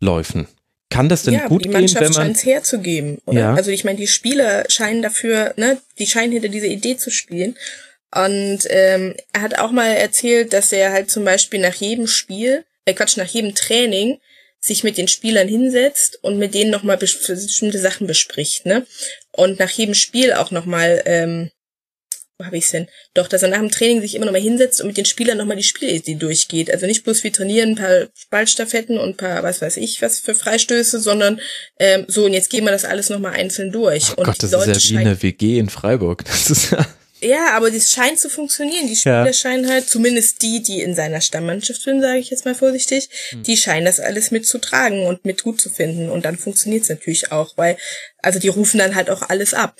Läufen. 0.00 0.48
Kann 0.90 1.08
das 1.08 1.22
denn 1.22 1.34
ja, 1.34 1.46
gut 1.48 1.64
die 1.64 1.68
gehen, 1.68 1.94
wenn 1.94 2.04
man 2.04 2.12
scheint 2.12 2.36
es 2.36 2.46
herzugeben, 2.46 3.18
oder? 3.26 3.40
Ja. 3.40 3.54
Also 3.54 3.70
ich 3.70 3.84
meine, 3.84 3.98
die 3.98 4.06
Spieler 4.06 4.64
scheinen 4.68 5.02
dafür, 5.02 5.52
ne, 5.56 5.78
die 5.98 6.06
scheinen 6.06 6.32
hinter 6.32 6.48
dieser 6.48 6.66
Idee 6.66 6.96
zu 6.96 7.10
spielen. 7.10 7.56
Und 8.14 8.60
ähm, 8.70 9.14
er 9.32 9.42
hat 9.42 9.58
auch 9.58 9.70
mal 9.70 9.88
erzählt, 9.88 10.54
dass 10.54 10.72
er 10.72 10.92
halt 10.92 11.10
zum 11.10 11.24
Beispiel 11.24 11.60
nach 11.60 11.74
jedem 11.74 12.06
Spiel, 12.06 12.64
äh 12.86 12.94
Quatsch, 12.94 13.18
nach 13.18 13.26
jedem 13.26 13.54
Training 13.54 14.18
sich 14.60 14.84
mit 14.84 14.98
den 14.98 15.08
Spielern 15.08 15.48
hinsetzt 15.48 16.18
und 16.22 16.38
mit 16.38 16.54
denen 16.54 16.70
nochmal 16.70 16.96
bestimmte 16.96 17.78
Sachen 17.78 18.06
bespricht, 18.06 18.66
ne? 18.66 18.86
Und 19.32 19.58
nach 19.58 19.70
jedem 19.70 19.94
Spiel 19.94 20.32
auch 20.32 20.50
nochmal, 20.50 21.02
ähm, 21.04 21.50
wo 22.38 22.44
habe 22.44 22.56
ich's 22.56 22.70
denn? 22.70 22.88
Doch, 23.14 23.28
dass 23.28 23.42
er 23.42 23.50
nach 23.50 23.58
dem 23.58 23.70
Training 23.70 24.00
sich 24.00 24.14
immer 24.14 24.26
nochmal 24.26 24.40
hinsetzt 24.40 24.80
und 24.80 24.88
mit 24.88 24.96
den 24.96 25.04
Spielern 25.04 25.38
nochmal 25.38 25.56
die 25.56 25.62
Spielidee 25.62 26.16
durchgeht. 26.16 26.70
Also 26.72 26.86
nicht 26.86 27.04
bloß 27.04 27.22
wie 27.24 27.30
trainieren, 27.30 27.70
ein 27.70 27.76
paar 27.76 28.08
Ballstaffetten 28.30 28.98
und 28.98 29.10
ein 29.10 29.16
paar, 29.16 29.42
was 29.42 29.60
weiß 29.60 29.76
ich, 29.76 30.02
was 30.02 30.20
für 30.20 30.34
Freistöße, 30.34 31.00
sondern 31.00 31.40
ähm, 31.78 32.04
so, 32.08 32.24
und 32.24 32.32
jetzt 32.32 32.50
gehen 32.50 32.64
wir 32.64 32.72
das 32.72 32.84
alles 32.84 33.10
nochmal 33.10 33.34
einzeln 33.34 33.70
durch. 33.70 34.10
Oh 34.10 34.20
und 34.20 34.24
Gott, 34.24 34.42
das 34.42 34.52
ist 34.52 34.90
ja 34.90 34.96
wie 34.96 34.98
eine 34.98 35.22
WG 35.22 35.58
in 35.58 35.68
Freiburg. 35.68 36.24
Das 36.24 36.50
ist 36.50 36.70
ja 36.72 36.86
ja, 37.20 37.56
aber 37.56 37.70
das 37.70 37.90
scheint 37.90 38.18
zu 38.18 38.28
funktionieren. 38.28 38.86
Die 38.86 38.96
Spieler 38.96 39.26
ja. 39.26 39.32
scheinen 39.32 39.68
halt, 39.68 39.88
zumindest 39.88 40.42
die, 40.42 40.62
die 40.62 40.82
in 40.82 40.94
seiner 40.94 41.20
Stammmannschaft 41.20 41.82
sind, 41.82 42.00
sage 42.00 42.18
ich 42.18 42.30
jetzt 42.30 42.44
mal 42.44 42.54
vorsichtig, 42.54 43.08
hm. 43.30 43.42
die 43.42 43.56
scheinen 43.56 43.86
das 43.86 44.00
alles 44.00 44.30
mitzutragen 44.30 45.06
und 45.06 45.24
mit 45.24 45.42
gut 45.42 45.60
zu 45.60 45.70
finden. 45.70 46.10
Und 46.10 46.24
dann 46.24 46.36
funktioniert 46.36 46.82
es 46.82 46.88
natürlich 46.88 47.32
auch, 47.32 47.56
weil, 47.56 47.76
also 48.22 48.38
die 48.38 48.48
rufen 48.48 48.78
dann 48.78 48.94
halt 48.94 49.10
auch 49.10 49.22
alles 49.22 49.54
ab. 49.54 49.76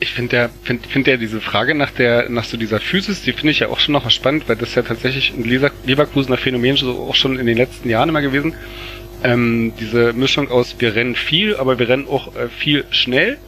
Ich 0.00 0.12
finde 0.12 0.36
ja, 0.36 0.50
find, 0.62 0.86
find 0.86 1.08
ja 1.08 1.16
diese 1.16 1.40
Frage 1.40 1.74
nach 1.74 1.90
der, 1.90 2.28
nach 2.28 2.44
so 2.44 2.56
dieser 2.56 2.78
Physis, 2.78 3.22
die 3.22 3.32
finde 3.32 3.50
ich 3.50 3.58
ja 3.58 3.68
auch 3.68 3.80
schon 3.80 3.94
noch 3.94 4.08
spannend, 4.12 4.48
weil 4.48 4.54
das 4.54 4.76
ja 4.76 4.82
tatsächlich 4.82 5.32
ein 5.32 5.42
Leverkusener 5.42 6.36
Phänomen 6.36 6.76
so 6.76 7.08
auch 7.08 7.16
schon 7.16 7.36
in 7.36 7.46
den 7.46 7.56
letzten 7.56 7.90
Jahren 7.90 8.08
immer 8.08 8.22
gewesen. 8.22 8.54
Ähm, 9.24 9.72
diese 9.80 10.12
Mischung 10.12 10.52
aus, 10.52 10.76
wir 10.78 10.94
rennen 10.94 11.16
viel, 11.16 11.56
aber 11.56 11.80
wir 11.80 11.88
rennen 11.88 12.06
auch 12.06 12.36
äh, 12.36 12.48
viel 12.48 12.84
schnell 12.90 13.38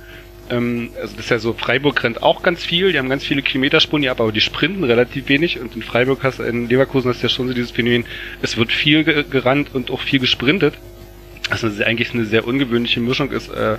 ähm, 0.50 0.90
also 1.00 1.16
das 1.16 1.26
ist 1.26 1.30
ja 1.30 1.38
so, 1.38 1.52
Freiburg 1.52 2.02
rennt 2.02 2.22
auch 2.22 2.42
ganz 2.42 2.64
viel, 2.64 2.92
die 2.92 2.98
haben 2.98 3.08
ganz 3.08 3.24
viele 3.24 3.42
Kilometerspuren, 3.42 4.02
ja, 4.02 4.12
aber 4.12 4.30
die 4.32 4.40
sprinten 4.40 4.84
relativ 4.84 5.28
wenig 5.28 5.60
und 5.60 5.74
in 5.76 5.82
Freiburg 5.82 6.22
hast 6.22 6.40
in 6.40 6.68
Leverkusen 6.68 7.10
hast 7.10 7.22
du 7.22 7.26
ja 7.26 7.28
schon 7.28 7.48
so 7.48 7.54
dieses 7.54 7.70
Phänomen, 7.70 8.04
es 8.42 8.56
wird 8.56 8.72
viel 8.72 9.04
gerannt 9.04 9.70
und 9.72 9.90
auch 9.90 10.00
viel 10.00 10.20
gesprintet. 10.20 10.74
Also 11.48 11.66
das 11.66 11.76
ist 11.76 11.82
eigentlich 11.82 12.14
eine 12.14 12.24
sehr 12.24 12.46
ungewöhnliche 12.46 13.00
Mischung 13.00 13.32
ist, 13.32 13.48
äh, 13.48 13.76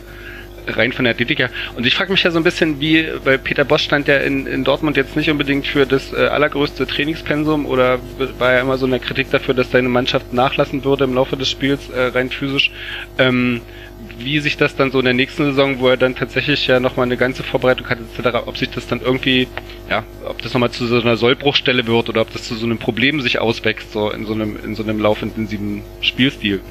rein 0.68 0.92
von 0.92 1.06
der 1.06 1.14
Athletik 1.14 1.40
her. 1.40 1.50
Und 1.76 1.86
ich 1.86 1.96
frage 1.96 2.12
mich 2.12 2.24
ja 2.24 2.32
so 2.32 2.38
ein 2.38 2.44
bisschen, 2.44 2.80
wie, 2.80 3.08
weil 3.24 3.38
Peter 3.38 3.66
Bosch 3.66 3.84
stand 3.84 4.08
ja 4.08 4.18
in, 4.18 4.46
in 4.46 4.64
Dortmund 4.64 4.98
jetzt 4.98 5.16
nicht 5.16 5.30
unbedingt 5.30 5.68
für 5.68 5.86
das 5.86 6.14
äh, 6.14 6.28
allergrößte 6.28 6.86
Trainingspensum 6.86 7.66
oder 7.66 8.00
war 8.38 8.54
ja 8.54 8.62
immer 8.62 8.78
so 8.78 8.86
eine 8.86 9.00
Kritik 9.00 9.32
dafür, 9.32 9.54
dass 9.54 9.72
seine 9.72 9.90
Mannschaft 9.90 10.34
nachlassen 10.34 10.84
würde 10.84 11.06
im 11.06 11.14
Laufe 11.14 11.38
des 11.38 11.50
Spiels, 11.50 11.90
äh, 11.90 12.08
rein 12.08 12.30
physisch. 12.30 12.72
Ähm, 13.18 13.62
wie 14.24 14.40
sich 14.40 14.58
das 14.58 14.76
dann 14.76 14.92
so 14.92 15.00
in 15.00 15.06
der 15.06 15.14
nächsten 15.14 15.46
Saison, 15.46 15.80
wo 15.80 15.88
er 15.90 15.98
dann 15.98 16.16
tatsächlich 16.16 16.68
ja 16.68 16.80
nochmal 16.80 17.06
eine 17.06 17.18
ganze 17.18 17.44
Vorbereitung 17.44 17.90
hat, 17.90 18.00
etc., 18.00 18.40
ob 18.46 18.58
sich 18.58 18.70
das 18.70 18.88
dann 18.88 19.02
irgendwie, 19.02 19.48
ja, 19.90 20.04
ob 20.26 20.42
das 20.42 20.54
nochmal 20.54 20.72
zu 20.72 20.86
so 20.88 21.00
einer 21.00 21.18
Sollbruchstelle 21.18 21.86
wird 21.88 22.10
oder 22.10 22.22
ob 22.22 22.32
das 22.34 22.44
zu 22.44 22.56
so 22.56 22.66
einem 22.66 22.78
Problem 22.78 23.22
sich 23.22 23.40
auswächst, 23.40 23.92
so 23.92 24.12
in 24.12 24.26
so 24.26 24.34
einem, 24.34 24.58
in 24.64 24.76
so 24.76 24.84
einem 24.84 25.00
laufintensiven 25.00 25.84
Spielstil. 26.02 26.62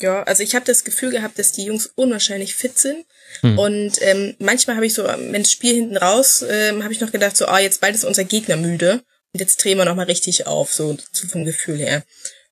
Ja, 0.00 0.22
also 0.24 0.42
ich 0.42 0.54
habe 0.54 0.64
das 0.64 0.84
Gefühl 0.84 1.10
gehabt, 1.10 1.38
dass 1.38 1.52
die 1.52 1.64
Jungs 1.64 1.90
unwahrscheinlich 1.94 2.54
fit 2.54 2.78
sind. 2.78 3.04
Hm. 3.42 3.58
Und 3.58 3.92
ähm, 4.00 4.34
manchmal 4.38 4.76
habe 4.76 4.86
ich 4.86 4.94
so, 4.94 5.04
wenn 5.04 5.42
das 5.42 5.52
Spiel 5.52 5.74
hinten 5.74 5.96
raus, 5.96 6.44
ähm, 6.48 6.82
habe 6.82 6.92
ich 6.92 7.00
noch 7.00 7.12
gedacht, 7.12 7.36
so, 7.36 7.46
ah, 7.46 7.60
jetzt 7.60 7.80
bald 7.80 7.94
ist 7.94 8.04
unser 8.04 8.24
Gegner 8.24 8.56
müde. 8.56 9.02
Und 9.32 9.40
jetzt 9.40 9.62
drehen 9.62 9.78
wir 9.78 9.84
nochmal 9.84 10.06
richtig 10.06 10.46
auf, 10.46 10.72
so 10.72 10.96
vom 11.28 11.44
Gefühl 11.44 11.78
her. 11.78 12.02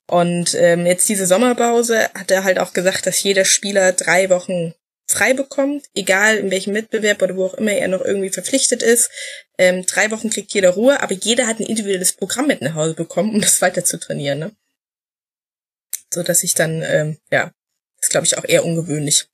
Und 0.07 0.55
ähm, 0.55 0.85
jetzt 0.85 1.07
diese 1.09 1.27
Sommerpause 1.27 2.09
hat 2.13 2.31
er 2.31 2.43
halt 2.43 2.59
auch 2.59 2.73
gesagt, 2.73 3.05
dass 3.05 3.21
jeder 3.21 3.43
Spieler 3.43 3.91
drei 3.91 4.29
Wochen 4.29 4.73
frei 5.05 5.33
bekommt, 5.33 5.85
egal 5.95 6.37
in 6.37 6.51
welchem 6.51 6.73
Wettbewerb 6.73 7.21
oder 7.21 7.35
wo 7.35 7.45
auch 7.45 7.53
immer 7.53 7.71
er 7.71 7.87
noch 7.87 8.01
irgendwie 8.01 8.29
verpflichtet 8.29 8.83
ist. 8.83 9.09
Ähm, 9.57 9.85
drei 9.85 10.11
Wochen 10.11 10.29
kriegt 10.29 10.53
jeder 10.53 10.71
Ruhe, 10.71 11.01
aber 11.01 11.13
jeder 11.13 11.47
hat 11.47 11.59
ein 11.59 11.65
individuelles 11.65 12.13
Programm 12.13 12.47
mit 12.47 12.61
nach 12.61 12.75
Hause 12.75 12.93
bekommen, 12.93 13.33
um 13.33 13.41
das 13.41 13.61
weiter 13.61 13.83
zu 13.83 13.99
trainieren. 13.99 14.39
Ne? 14.39 14.51
So 16.13 16.23
dass 16.23 16.43
ich 16.43 16.53
dann, 16.53 16.81
ähm, 16.83 17.17
ja, 17.31 17.51
ist 18.01 18.11
glaube 18.11 18.25
ich 18.25 18.37
auch 18.37 18.45
eher 18.45 18.65
ungewöhnlich. 18.65 19.27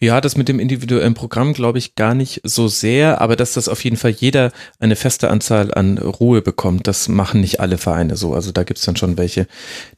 Ja, 0.00 0.20
das 0.20 0.36
mit 0.36 0.48
dem 0.48 0.60
individuellen 0.60 1.14
Programm 1.14 1.52
glaube 1.52 1.78
ich 1.78 1.94
gar 1.94 2.14
nicht 2.14 2.40
so 2.44 2.68
sehr, 2.68 3.20
aber 3.20 3.36
dass 3.36 3.54
das 3.54 3.68
auf 3.68 3.82
jeden 3.82 3.96
Fall 3.96 4.10
jeder 4.10 4.52
eine 4.78 4.96
feste 4.96 5.30
Anzahl 5.30 5.74
an 5.74 5.98
Ruhe 5.98 6.42
bekommt, 6.42 6.86
das 6.86 7.08
machen 7.08 7.40
nicht 7.40 7.60
alle 7.60 7.78
Vereine 7.78 8.16
so. 8.16 8.34
Also 8.34 8.52
da 8.52 8.64
gibt's 8.64 8.84
dann 8.84 8.96
schon 8.96 9.18
welche, 9.18 9.46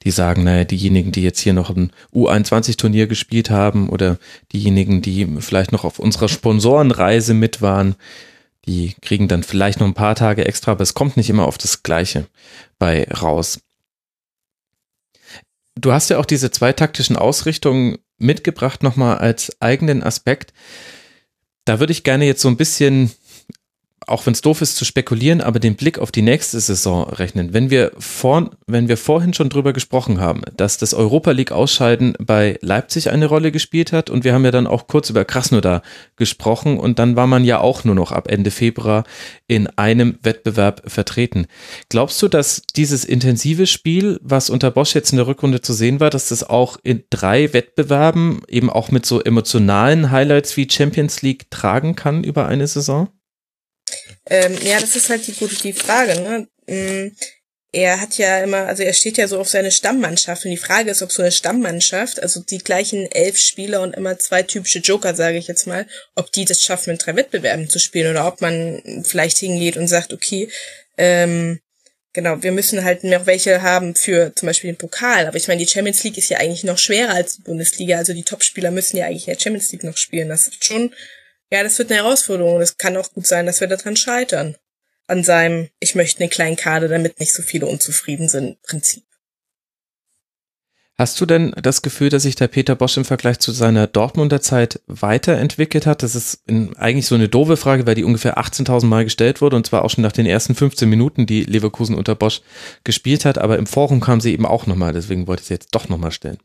die 0.02 0.10
sagen, 0.10 0.44
naja, 0.44 0.64
diejenigen, 0.64 1.12
die 1.12 1.22
jetzt 1.22 1.40
hier 1.40 1.52
noch 1.52 1.70
ein 1.70 1.92
U21-Turnier 2.14 3.06
gespielt 3.06 3.50
haben 3.50 3.88
oder 3.88 4.18
diejenigen, 4.52 5.02
die 5.02 5.26
vielleicht 5.40 5.72
noch 5.72 5.84
auf 5.84 5.98
unserer 5.98 6.28
Sponsorenreise 6.28 7.34
mit 7.34 7.62
waren, 7.62 7.94
die 8.66 8.94
kriegen 9.00 9.28
dann 9.28 9.42
vielleicht 9.42 9.80
noch 9.80 9.86
ein 9.86 9.94
paar 9.94 10.14
Tage 10.14 10.44
extra, 10.44 10.72
aber 10.72 10.82
es 10.82 10.94
kommt 10.94 11.16
nicht 11.16 11.30
immer 11.30 11.46
auf 11.46 11.58
das 11.58 11.82
Gleiche 11.82 12.26
bei 12.78 13.04
raus. 13.04 13.60
Du 15.74 15.92
hast 15.92 16.10
ja 16.10 16.18
auch 16.18 16.26
diese 16.26 16.50
zwei 16.50 16.72
taktischen 16.72 17.16
Ausrichtungen 17.16 17.98
mitgebracht 18.20 18.82
nochmal 18.82 19.18
als 19.18 19.60
eigenen 19.60 20.02
Aspekt. 20.02 20.52
Da 21.64 21.80
würde 21.80 21.92
ich 21.92 22.04
gerne 22.04 22.24
jetzt 22.24 22.42
so 22.42 22.48
ein 22.48 22.56
bisschen 22.56 23.10
auch 24.06 24.26
wenn 24.26 24.32
es 24.32 24.40
doof 24.40 24.62
ist 24.62 24.76
zu 24.76 24.84
spekulieren, 24.84 25.40
aber 25.40 25.60
den 25.60 25.76
Blick 25.76 25.98
auf 25.98 26.10
die 26.10 26.22
nächste 26.22 26.58
Saison 26.58 27.08
rechnen. 27.08 27.52
Wenn 27.52 27.70
wir, 27.70 27.92
vor, 27.98 28.50
wenn 28.66 28.88
wir 28.88 28.96
vorhin 28.96 29.34
schon 29.34 29.50
drüber 29.50 29.72
gesprochen 29.72 30.20
haben, 30.20 30.42
dass 30.56 30.78
das 30.78 30.94
Europa 30.94 31.32
League 31.32 31.52
Ausscheiden 31.52 32.14
bei 32.18 32.58
Leipzig 32.62 33.10
eine 33.10 33.26
Rolle 33.26 33.52
gespielt 33.52 33.92
hat 33.92 34.10
und 34.10 34.24
wir 34.24 34.32
haben 34.32 34.44
ja 34.44 34.50
dann 34.50 34.66
auch 34.66 34.86
kurz 34.86 35.10
über 35.10 35.24
Krasnodar 35.24 35.82
gesprochen 36.16 36.78
und 36.78 36.98
dann 36.98 37.14
war 37.14 37.26
man 37.26 37.44
ja 37.44 37.60
auch 37.60 37.84
nur 37.84 37.94
noch 37.94 38.10
ab 38.10 38.28
Ende 38.28 38.50
Februar 38.50 39.04
in 39.46 39.66
einem 39.66 40.18
Wettbewerb 40.22 40.90
vertreten. 40.90 41.46
Glaubst 41.90 42.20
du, 42.22 42.28
dass 42.28 42.62
dieses 42.74 43.04
intensive 43.04 43.66
Spiel, 43.66 44.18
was 44.22 44.50
unter 44.50 44.70
Bosch 44.70 44.94
jetzt 44.94 45.12
in 45.12 45.18
der 45.18 45.26
Rückrunde 45.26 45.60
zu 45.60 45.72
sehen 45.72 46.00
war, 46.00 46.10
dass 46.10 46.30
das 46.30 46.48
auch 46.48 46.78
in 46.82 47.04
drei 47.10 47.52
Wettbewerben 47.52 48.42
eben 48.48 48.70
auch 48.70 48.90
mit 48.90 49.04
so 49.04 49.20
emotionalen 49.20 50.10
Highlights 50.10 50.56
wie 50.56 50.68
Champions 50.70 51.22
League 51.22 51.50
tragen 51.50 51.96
kann 51.96 52.24
über 52.24 52.46
eine 52.46 52.66
Saison? 52.66 53.08
Ähm, 54.30 54.56
ja, 54.62 54.80
das 54.80 54.96
ist 54.96 55.10
halt 55.10 55.26
die 55.26 55.34
gute 55.34 55.56
die 55.56 55.72
Frage. 55.72 56.20
Ne? 56.20 56.48
Mm, 56.66 57.16
er 57.72 58.00
hat 58.00 58.18
ja 58.18 58.42
immer, 58.42 58.66
also 58.66 58.82
er 58.82 58.92
steht 58.92 59.16
ja 59.16 59.28
so 59.28 59.38
auf 59.38 59.48
seine 59.48 59.70
Stammmannschaft 59.70 60.44
und 60.44 60.50
die 60.50 60.56
Frage 60.56 60.90
ist, 60.90 61.02
ob 61.02 61.12
so 61.12 61.22
eine 61.22 61.30
Stammmannschaft, 61.30 62.20
also 62.20 62.40
die 62.40 62.58
gleichen 62.58 63.10
elf 63.12 63.38
Spieler 63.38 63.82
und 63.82 63.94
immer 63.94 64.18
zwei 64.18 64.42
typische 64.42 64.80
Joker, 64.80 65.14
sage 65.14 65.38
ich 65.38 65.46
jetzt 65.46 65.66
mal, 65.66 65.86
ob 66.16 66.32
die 66.32 66.44
das 66.44 66.62
schaffen, 66.62 66.92
mit 66.92 67.04
drei 67.04 67.14
Wettbewerben 67.14 67.68
zu 67.68 67.78
spielen 67.78 68.10
oder 68.10 68.26
ob 68.26 68.40
man 68.40 69.04
vielleicht 69.04 69.38
hingeht 69.38 69.76
und 69.76 69.86
sagt, 69.86 70.12
okay, 70.12 70.48
ähm, 70.96 71.60
genau, 72.12 72.42
wir 72.42 72.52
müssen 72.52 72.84
halt 72.84 73.04
noch 73.04 73.26
welche 73.26 73.62
haben 73.62 73.94
für 73.94 74.32
zum 74.34 74.46
Beispiel 74.48 74.72
den 74.72 74.78
Pokal. 74.78 75.26
Aber 75.26 75.36
ich 75.36 75.46
meine, 75.46 75.64
die 75.64 75.70
Champions 75.70 76.02
League 76.02 76.18
ist 76.18 76.28
ja 76.28 76.38
eigentlich 76.38 76.64
noch 76.64 76.78
schwerer 76.78 77.14
als 77.14 77.36
die 77.36 77.42
Bundesliga. 77.42 77.98
Also 77.98 78.12
die 78.12 78.24
Topspieler 78.24 78.70
müssen 78.70 78.96
ja 78.96 79.06
eigentlich 79.06 79.28
in 79.28 79.34
der 79.34 79.40
Champions 79.40 79.70
League 79.70 79.84
noch 79.84 79.96
spielen. 79.96 80.28
Das 80.28 80.48
ist 80.48 80.64
schon 80.64 80.92
ja, 81.50 81.62
das 81.62 81.78
wird 81.78 81.90
eine 81.90 82.02
Herausforderung. 82.02 82.60
Es 82.60 82.76
kann 82.78 82.96
auch 82.96 83.12
gut 83.12 83.26
sein, 83.26 83.46
dass 83.46 83.60
wir 83.60 83.68
daran 83.68 83.96
scheitern. 83.96 84.56
An 85.06 85.24
seinem, 85.24 85.68
ich 85.80 85.94
möchte 85.96 86.20
einen 86.20 86.30
kleinen 86.30 86.56
Kader, 86.56 86.88
damit 86.88 87.18
nicht 87.18 87.32
so 87.32 87.42
viele 87.42 87.66
unzufrieden 87.66 88.28
sind, 88.28 88.62
Prinzip. 88.62 89.04
Hast 91.00 91.18
du 91.18 91.24
denn 91.24 91.52
das 91.62 91.80
Gefühl, 91.80 92.10
dass 92.10 92.24
sich 92.24 92.34
der 92.34 92.48
Peter 92.48 92.76
Bosch 92.76 92.98
im 92.98 93.06
Vergleich 93.06 93.38
zu 93.38 93.52
seiner 93.52 93.86
Dortmunder 93.86 94.42
Zeit 94.42 94.80
weiterentwickelt 94.86 95.86
hat? 95.86 96.02
Das 96.02 96.14
ist 96.14 96.42
eigentlich 96.76 97.06
so 97.06 97.14
eine 97.14 97.30
doofe 97.30 97.56
Frage, 97.56 97.86
weil 97.86 97.94
die 97.94 98.04
ungefähr 98.04 98.36
18.000 98.36 98.84
Mal 98.84 99.04
gestellt 99.04 99.40
wurde 99.40 99.56
und 99.56 99.66
zwar 99.66 99.82
auch 99.82 99.88
schon 99.88 100.02
nach 100.02 100.12
den 100.12 100.26
ersten 100.26 100.54
15 100.54 100.86
Minuten, 100.90 101.24
die 101.24 101.42
Leverkusen 101.44 101.96
unter 101.96 102.14
Bosch 102.14 102.42
gespielt 102.84 103.24
hat, 103.24 103.38
aber 103.38 103.56
im 103.56 103.66
Forum 103.66 104.00
kam 104.00 104.20
sie 104.20 104.34
eben 104.34 104.44
auch 104.44 104.66
nochmal, 104.66 104.92
deswegen 104.92 105.26
wollte 105.26 105.40
ich 105.40 105.48
sie 105.48 105.54
jetzt 105.54 105.74
doch 105.74 105.88
nochmal 105.88 106.12
stellen. 106.12 106.36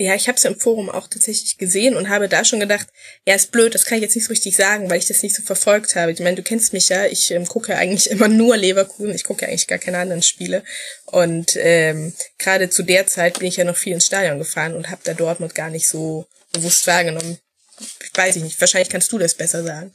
Ja, 0.00 0.16
ich 0.16 0.26
habe 0.26 0.36
es 0.36 0.44
im 0.44 0.58
Forum 0.58 0.90
auch 0.90 1.06
tatsächlich 1.06 1.56
gesehen 1.56 1.96
und 1.96 2.08
habe 2.08 2.28
da 2.28 2.44
schon 2.44 2.58
gedacht, 2.58 2.88
ja, 3.26 3.34
ist 3.36 3.52
blöd, 3.52 3.76
das 3.76 3.84
kann 3.84 3.98
ich 3.98 4.02
jetzt 4.02 4.16
nicht 4.16 4.24
so 4.24 4.32
richtig 4.32 4.56
sagen, 4.56 4.90
weil 4.90 4.98
ich 4.98 5.06
das 5.06 5.22
nicht 5.22 5.36
so 5.36 5.42
verfolgt 5.42 5.94
habe. 5.94 6.10
Ich 6.10 6.18
meine, 6.18 6.34
du 6.34 6.42
kennst 6.42 6.72
mich 6.72 6.88
ja, 6.88 7.06
ich 7.06 7.30
ähm, 7.30 7.46
gucke 7.46 7.72
ja 7.72 7.78
eigentlich 7.78 8.10
immer 8.10 8.26
nur 8.26 8.56
Leverkusen, 8.56 9.14
ich 9.14 9.22
gucke 9.22 9.42
ja 9.42 9.48
eigentlich 9.48 9.68
gar 9.68 9.78
keine 9.78 9.98
anderen 9.98 10.22
Spiele. 10.22 10.64
Und 11.06 11.56
ähm, 11.60 12.12
gerade 12.38 12.70
zu 12.70 12.82
der 12.82 13.06
Zeit 13.06 13.38
bin 13.38 13.46
ich 13.46 13.56
ja 13.56 13.64
noch 13.64 13.76
viel 13.76 13.92
ins 13.92 14.06
Stadion 14.06 14.38
gefahren 14.38 14.74
und 14.74 14.90
habe 14.90 15.02
da 15.04 15.14
Dortmund 15.14 15.54
gar 15.54 15.70
nicht 15.70 15.86
so 15.86 16.26
bewusst 16.52 16.88
wahrgenommen. 16.88 17.38
Ich 17.78 18.16
weiß 18.16 18.36
nicht, 18.36 18.60
wahrscheinlich 18.60 18.90
kannst 18.90 19.12
du 19.12 19.18
das 19.18 19.34
besser 19.34 19.62
sagen. 19.62 19.92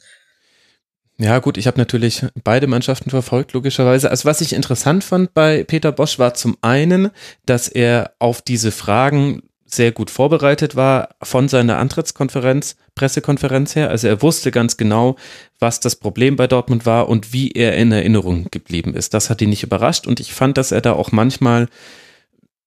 Ja, 1.18 1.38
gut, 1.40 1.58
ich 1.58 1.66
habe 1.66 1.76
natürlich 1.76 2.24
beide 2.42 2.66
Mannschaften 2.66 3.10
verfolgt, 3.10 3.52
logischerweise. 3.52 4.10
Also 4.10 4.24
was 4.24 4.40
ich 4.40 4.54
interessant 4.54 5.04
fand 5.04 5.34
bei 5.34 5.64
Peter 5.64 5.92
Bosch 5.92 6.18
war 6.18 6.32
zum 6.32 6.56
einen, 6.62 7.10
dass 7.44 7.68
er 7.68 8.14
auf 8.18 8.40
diese 8.40 8.72
Fragen 8.72 9.42
sehr 9.74 9.92
gut 9.92 10.10
vorbereitet 10.10 10.76
war 10.76 11.10
von 11.22 11.48
seiner 11.48 11.78
Antrittskonferenz, 11.78 12.76
Pressekonferenz 12.94 13.76
her. 13.76 13.90
Also 13.90 14.08
er 14.08 14.22
wusste 14.22 14.50
ganz 14.50 14.76
genau, 14.76 15.16
was 15.58 15.80
das 15.80 15.96
Problem 15.96 16.36
bei 16.36 16.46
Dortmund 16.46 16.86
war 16.86 17.08
und 17.08 17.32
wie 17.32 17.50
er 17.52 17.76
in 17.76 17.92
Erinnerung 17.92 18.48
geblieben 18.50 18.94
ist. 18.94 19.14
Das 19.14 19.30
hat 19.30 19.40
ihn 19.42 19.50
nicht 19.50 19.62
überrascht 19.62 20.06
und 20.06 20.20
ich 20.20 20.32
fand, 20.32 20.56
dass 20.58 20.72
er 20.72 20.80
da 20.80 20.92
auch 20.92 21.12
manchmal 21.12 21.68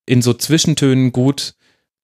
in 0.05 0.21
so 0.21 0.33
Zwischentönen 0.33 1.11
gut 1.11 1.55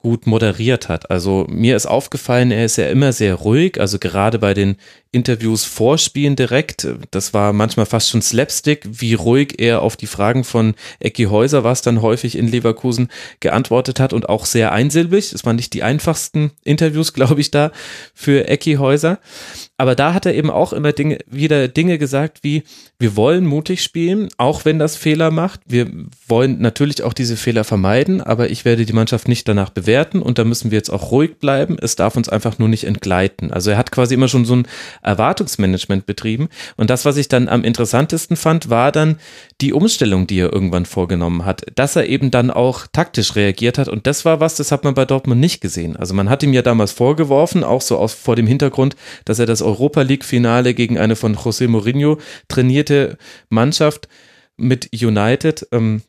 gut 0.01 0.27
moderiert 0.27 0.87
hat. 0.87 1.11
Also 1.11 1.45
mir 1.49 1.75
ist 1.75 1.85
aufgefallen, 1.85 2.51
er 2.51 2.63
ist 2.63 2.77
ja 2.77 2.87
immer 2.87 3.11
sehr 3.11 3.35
ruhig, 3.35 3.79
also 3.81 3.99
gerade 3.99 4.39
bei 4.39 4.53
den 4.53 4.77
Interviews 5.11 5.65
vorspielen 5.65 6.37
direkt, 6.37 6.87
das 7.11 7.33
war 7.33 7.51
manchmal 7.51 7.85
fast 7.85 8.09
schon 8.09 8.21
Slapstick, 8.21 8.87
wie 8.89 9.13
ruhig 9.13 9.55
er 9.57 9.81
auf 9.81 9.97
die 9.97 10.07
Fragen 10.07 10.45
von 10.45 10.75
Ecki 10.99 11.25
Häuser, 11.25 11.65
was 11.65 11.81
dann 11.81 12.01
häufig 12.01 12.37
in 12.37 12.47
Leverkusen 12.47 13.09
geantwortet 13.41 13.99
hat 13.99 14.13
und 14.13 14.29
auch 14.29 14.45
sehr 14.45 14.71
einsilbig. 14.71 15.33
Es 15.33 15.45
waren 15.45 15.57
nicht 15.57 15.73
die 15.73 15.83
einfachsten 15.83 16.51
Interviews, 16.63 17.13
glaube 17.19 17.41
ich, 17.41 17.51
da 17.51 17.71
für 18.13 18.47
Ecki 18.47 18.75
Häuser. 18.75 19.19
Aber 19.77 19.95
da 19.95 20.13
hat 20.13 20.25
er 20.25 20.33
eben 20.33 20.49
auch 20.49 20.71
immer 20.71 20.93
Dinge, 20.93 21.17
wieder 21.25 21.67
Dinge 21.67 21.97
gesagt 21.97 22.43
wie, 22.43 22.63
wir 23.01 23.15
wollen 23.15 23.45
mutig 23.45 23.81
spielen, 23.81 24.27
auch 24.37 24.65
wenn 24.65 24.77
das 24.77 24.97
Fehler 24.97 25.31
macht. 25.31 25.61
Wir 25.65 25.89
wollen 26.27 26.59
natürlich 26.59 27.01
auch 27.01 27.13
diese 27.13 27.37
Fehler 27.37 27.63
vermeiden, 27.63 28.19
aber 28.19 28.49
ich 28.49 28.65
werde 28.65 28.85
die 28.85 28.91
Mannschaft 28.91 29.29
nicht 29.29 29.47
danach 29.47 29.69
bewerten 29.69 30.21
und 30.21 30.37
da 30.37 30.43
müssen 30.43 30.69
wir 30.69 30.77
jetzt 30.77 30.89
auch 30.89 31.09
ruhig 31.11 31.37
bleiben. 31.39 31.77
Es 31.81 31.95
darf 31.95 32.17
uns 32.17 32.27
einfach 32.27 32.59
nur 32.59 32.67
nicht 32.67 32.83
entgleiten. 32.83 33.53
Also 33.53 33.71
er 33.71 33.77
hat 33.77 33.91
quasi 33.91 34.15
immer 34.15 34.27
schon 34.27 34.43
so 34.43 34.57
ein 34.57 34.67
Erwartungsmanagement 35.01 36.07
betrieben. 36.07 36.49
Und 36.75 36.89
das, 36.89 37.05
was 37.05 37.15
ich 37.15 37.29
dann 37.29 37.47
am 37.47 37.63
interessantesten 37.63 38.35
fand, 38.35 38.69
war 38.69 38.91
dann 38.91 39.17
die 39.61 39.71
Umstellung, 39.71 40.27
die 40.27 40.39
er 40.39 40.51
irgendwann 40.51 40.85
vorgenommen 40.85 41.45
hat, 41.45 41.65
dass 41.75 41.95
er 41.95 42.05
eben 42.05 42.31
dann 42.31 42.51
auch 42.51 42.85
taktisch 42.91 43.37
reagiert 43.37 43.77
hat. 43.77 43.87
Und 43.87 44.07
das 44.07 44.25
war 44.25 44.41
was, 44.41 44.55
das 44.55 44.73
hat 44.73 44.83
man 44.83 44.93
bei 44.93 45.05
Dortmund 45.05 45.39
nicht 45.39 45.61
gesehen. 45.61 45.95
Also 45.95 46.13
man 46.13 46.29
hat 46.29 46.43
ihm 46.43 46.51
ja 46.51 46.63
damals 46.63 46.91
vorgeworfen, 46.91 47.63
auch 47.63 47.81
so 47.81 47.97
aus, 47.97 48.13
vor 48.13 48.35
dem 48.35 48.47
Hintergrund, 48.47 48.97
dass 49.23 49.39
er 49.39 49.45
das 49.45 49.61
Europa 49.61 50.01
League-Finale 50.01 50.73
gegen 50.73 50.97
eine 50.97 51.15
von 51.15 51.37
José 51.37 51.69
Mourinho 51.69 52.17
trainierte 52.90 53.18
Mannschaft 53.50 54.08
mit 54.58 54.90
United 54.93 55.68
ähm, 55.72 56.01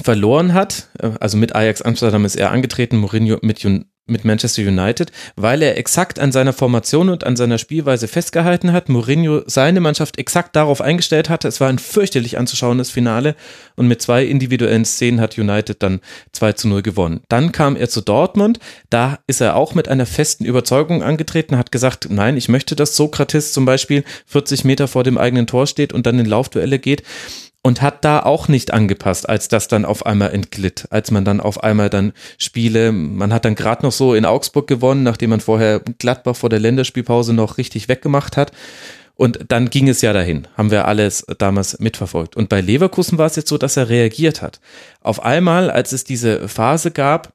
verloren 0.00 0.54
hat. 0.54 0.88
Äh, 0.98 1.12
also 1.20 1.36
mit 1.36 1.54
Ajax 1.54 1.82
Amsterdam 1.82 2.24
ist 2.24 2.36
er 2.36 2.50
angetreten, 2.52 2.98
Mourinho 2.98 3.38
mit, 3.42 3.66
mit 4.10 4.24
Manchester 4.24 4.62
United, 4.62 5.12
weil 5.36 5.62
er 5.62 5.78
exakt 5.78 6.18
an 6.18 6.32
seiner 6.32 6.52
Formation 6.52 7.08
und 7.08 7.24
an 7.24 7.36
seiner 7.36 7.58
Spielweise 7.58 8.08
festgehalten 8.08 8.72
hat. 8.72 8.88
Mourinho 8.88 9.42
seine 9.46 9.80
Mannschaft 9.80 10.18
exakt 10.18 10.56
darauf 10.56 10.80
eingestellt 10.80 11.30
hatte. 11.30 11.48
Es 11.48 11.60
war 11.60 11.68
ein 11.68 11.78
fürchterlich 11.78 12.38
anzuschauendes 12.38 12.90
Finale 12.90 13.36
und 13.76 13.88
mit 13.88 14.02
zwei 14.02 14.24
individuellen 14.24 14.84
Szenen 14.84 15.20
hat 15.20 15.38
United 15.38 15.82
dann 15.82 16.00
2 16.32 16.52
zu 16.52 16.68
0 16.68 16.82
gewonnen. 16.82 17.20
Dann 17.28 17.52
kam 17.52 17.76
er 17.76 17.88
zu 17.88 18.00
Dortmund. 18.00 18.58
Da 18.90 19.18
ist 19.26 19.40
er 19.40 19.56
auch 19.56 19.74
mit 19.74 19.88
einer 19.88 20.06
festen 20.06 20.44
Überzeugung 20.44 21.02
angetreten, 21.02 21.56
hat 21.56 21.72
gesagt, 21.72 22.08
nein, 22.10 22.36
ich 22.36 22.48
möchte, 22.48 22.76
dass 22.76 22.96
Sokrates 22.96 23.52
zum 23.52 23.64
Beispiel 23.64 24.04
40 24.26 24.64
Meter 24.64 24.88
vor 24.88 25.04
dem 25.04 25.18
eigenen 25.18 25.46
Tor 25.46 25.66
steht 25.66 25.92
und 25.92 26.06
dann 26.06 26.18
in 26.18 26.26
Laufduelle 26.26 26.78
geht 26.78 27.02
und 27.62 27.82
hat 27.82 28.04
da 28.04 28.20
auch 28.20 28.48
nicht 28.48 28.72
angepasst, 28.72 29.28
als 29.28 29.48
das 29.48 29.68
dann 29.68 29.84
auf 29.84 30.06
einmal 30.06 30.32
entglitt, 30.32 30.86
als 30.90 31.10
man 31.10 31.24
dann 31.24 31.40
auf 31.40 31.62
einmal 31.62 31.90
dann 31.90 32.12
Spiele, 32.38 32.92
man 32.92 33.32
hat 33.32 33.44
dann 33.44 33.54
gerade 33.54 33.84
noch 33.84 33.92
so 33.92 34.14
in 34.14 34.24
Augsburg 34.24 34.66
gewonnen, 34.66 35.02
nachdem 35.02 35.30
man 35.30 35.40
vorher 35.40 35.80
Gladbach 35.98 36.36
vor 36.36 36.48
der 36.48 36.60
Länderspielpause 36.60 37.34
noch 37.34 37.58
richtig 37.58 37.88
weggemacht 37.88 38.36
hat. 38.36 38.52
Und 39.14 39.40
dann 39.48 39.68
ging 39.68 39.86
es 39.86 40.00
ja 40.00 40.14
dahin, 40.14 40.48
haben 40.56 40.70
wir 40.70 40.88
alles 40.88 41.26
damals 41.36 41.78
mitverfolgt. 41.78 42.36
Und 42.36 42.48
bei 42.48 42.62
Leverkusen 42.62 43.18
war 43.18 43.26
es 43.26 43.36
jetzt 43.36 43.50
so, 43.50 43.58
dass 43.58 43.76
er 43.76 43.90
reagiert 43.90 44.40
hat. 44.40 44.60
Auf 45.02 45.22
einmal, 45.22 45.70
als 45.70 45.92
es 45.92 46.04
diese 46.04 46.48
Phase 46.48 46.90
gab, 46.90 47.34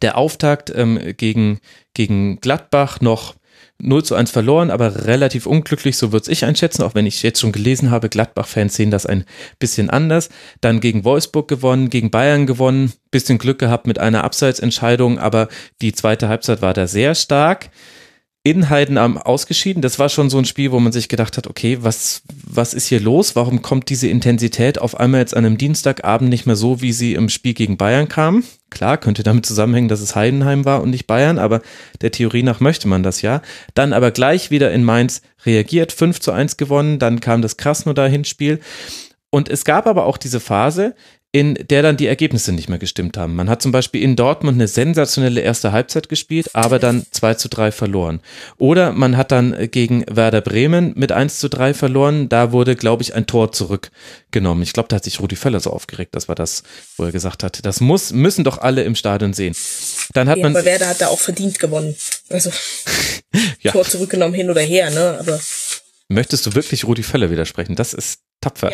der 0.00 0.16
Auftakt 0.16 0.72
ähm, 0.74 0.98
gegen, 1.18 1.60
gegen 1.92 2.40
Gladbach 2.40 3.02
noch 3.02 3.34
0 3.78 4.04
zu 4.04 4.14
1 4.14 4.30
verloren, 4.30 4.70
aber 4.70 5.06
relativ 5.06 5.46
unglücklich, 5.46 5.96
so 5.96 6.12
würde 6.12 6.30
ich 6.30 6.44
einschätzen, 6.44 6.82
auch 6.82 6.94
wenn 6.94 7.06
ich 7.06 7.22
jetzt 7.22 7.40
schon 7.40 7.52
gelesen 7.52 7.90
habe, 7.90 8.08
Gladbach-Fans 8.08 8.74
sehen 8.74 8.90
das 8.90 9.04
ein 9.04 9.24
bisschen 9.58 9.90
anders. 9.90 10.30
Dann 10.60 10.80
gegen 10.80 11.04
Wolfsburg 11.04 11.48
gewonnen, 11.48 11.90
gegen 11.90 12.10
Bayern 12.10 12.46
gewonnen, 12.46 12.92
bisschen 13.10 13.38
Glück 13.38 13.58
gehabt 13.58 13.86
mit 13.86 13.98
einer 13.98 14.24
Abseitsentscheidung, 14.24 15.18
aber 15.18 15.48
die 15.82 15.92
zweite 15.92 16.28
Halbzeit 16.28 16.62
war 16.62 16.72
da 16.72 16.86
sehr 16.86 17.14
stark 17.14 17.70
in 18.46 18.68
Heidenheim 18.68 19.16
ausgeschieden. 19.16 19.80
Das 19.80 19.98
war 19.98 20.10
schon 20.10 20.28
so 20.28 20.36
ein 20.36 20.44
Spiel, 20.44 20.70
wo 20.70 20.78
man 20.78 20.92
sich 20.92 21.08
gedacht 21.08 21.38
hat, 21.38 21.46
okay, 21.46 21.78
was, 21.80 22.22
was 22.46 22.74
ist 22.74 22.86
hier 22.86 23.00
los? 23.00 23.34
Warum 23.34 23.62
kommt 23.62 23.88
diese 23.88 24.06
Intensität 24.06 24.78
auf 24.78 25.00
einmal 25.00 25.20
jetzt 25.20 25.34
an 25.34 25.46
einem 25.46 25.56
Dienstagabend 25.56 26.28
nicht 26.28 26.44
mehr 26.44 26.54
so, 26.54 26.82
wie 26.82 26.92
sie 26.92 27.14
im 27.14 27.30
Spiel 27.30 27.54
gegen 27.54 27.78
Bayern 27.78 28.06
kam? 28.06 28.44
Klar, 28.68 28.98
könnte 28.98 29.22
damit 29.22 29.46
zusammenhängen, 29.46 29.88
dass 29.88 30.02
es 30.02 30.14
Heidenheim 30.14 30.66
war 30.66 30.82
und 30.82 30.90
nicht 30.90 31.06
Bayern, 31.06 31.38
aber 31.38 31.62
der 32.02 32.10
Theorie 32.10 32.42
nach 32.42 32.60
möchte 32.60 32.86
man 32.86 33.02
das 33.02 33.22
ja. 33.22 33.40
Dann 33.72 33.94
aber 33.94 34.10
gleich 34.10 34.50
wieder 34.50 34.70
in 34.72 34.84
Mainz 34.84 35.22
reagiert, 35.46 35.92
5 35.92 36.20
zu 36.20 36.30
1 36.30 36.58
gewonnen, 36.58 36.98
dann 36.98 37.20
kam 37.20 37.40
das 37.40 37.56
Krasnodar-Hinspiel. 37.56 38.60
Und 39.30 39.48
es 39.48 39.64
gab 39.64 39.86
aber 39.86 40.04
auch 40.04 40.18
diese 40.18 40.38
Phase, 40.38 40.94
in 41.34 41.54
der 41.68 41.82
dann 41.82 41.96
die 41.96 42.06
Ergebnisse 42.06 42.52
nicht 42.52 42.68
mehr 42.68 42.78
gestimmt 42.78 43.16
haben. 43.16 43.34
Man 43.34 43.50
hat 43.50 43.60
zum 43.60 43.72
Beispiel 43.72 44.00
in 44.00 44.14
Dortmund 44.14 44.54
eine 44.54 44.68
sensationelle 44.68 45.40
erste 45.40 45.72
Halbzeit 45.72 46.08
gespielt, 46.08 46.48
aber 46.52 46.78
dann 46.78 47.04
2 47.10 47.34
zu 47.34 47.48
3 47.48 47.72
verloren. 47.72 48.20
Oder 48.56 48.92
man 48.92 49.16
hat 49.16 49.32
dann 49.32 49.68
gegen 49.72 50.04
Werder 50.08 50.40
Bremen 50.40 50.92
mit 50.94 51.10
1 51.10 51.40
zu 51.40 51.48
3 51.48 51.74
verloren. 51.74 52.28
Da 52.28 52.52
wurde, 52.52 52.76
glaube 52.76 53.02
ich, 53.02 53.16
ein 53.16 53.26
Tor 53.26 53.50
zurückgenommen. 53.50 54.62
Ich 54.62 54.72
glaube, 54.72 54.88
da 54.88 54.94
hat 54.94 55.02
sich 55.02 55.18
Rudi 55.18 55.34
Völler 55.34 55.58
so 55.58 55.70
aufgeregt. 55.70 56.14
Das 56.14 56.28
war 56.28 56.36
das, 56.36 56.62
wo 56.96 57.02
er 57.02 57.10
gesagt 57.10 57.42
hat, 57.42 57.66
das 57.66 57.80
muss, 57.80 58.12
müssen 58.12 58.44
doch 58.44 58.58
alle 58.58 58.84
im 58.84 58.94
Stadion 58.94 59.32
sehen. 59.32 59.56
Dann 60.12 60.28
hat 60.28 60.36
ja, 60.36 60.44
man. 60.44 60.54
aber 60.54 60.64
Werder 60.64 60.86
hat 60.86 61.00
da 61.00 61.08
auch 61.08 61.18
verdient 61.18 61.58
gewonnen. 61.58 61.96
Also, 62.30 62.52
Ja. 63.60 63.72
Tor 63.72 63.84
zurückgenommen 63.84 64.34
hin 64.34 64.50
oder 64.50 64.60
her, 64.60 64.90
ne, 64.90 65.16
aber 65.18 65.40
Möchtest 66.08 66.46
du 66.46 66.54
wirklich 66.54 66.84
Rudi 66.84 67.02
Völler 67.02 67.30
widersprechen? 67.30 67.76
Das 67.76 67.94
ist 67.94 68.20
tapfer. 68.40 68.72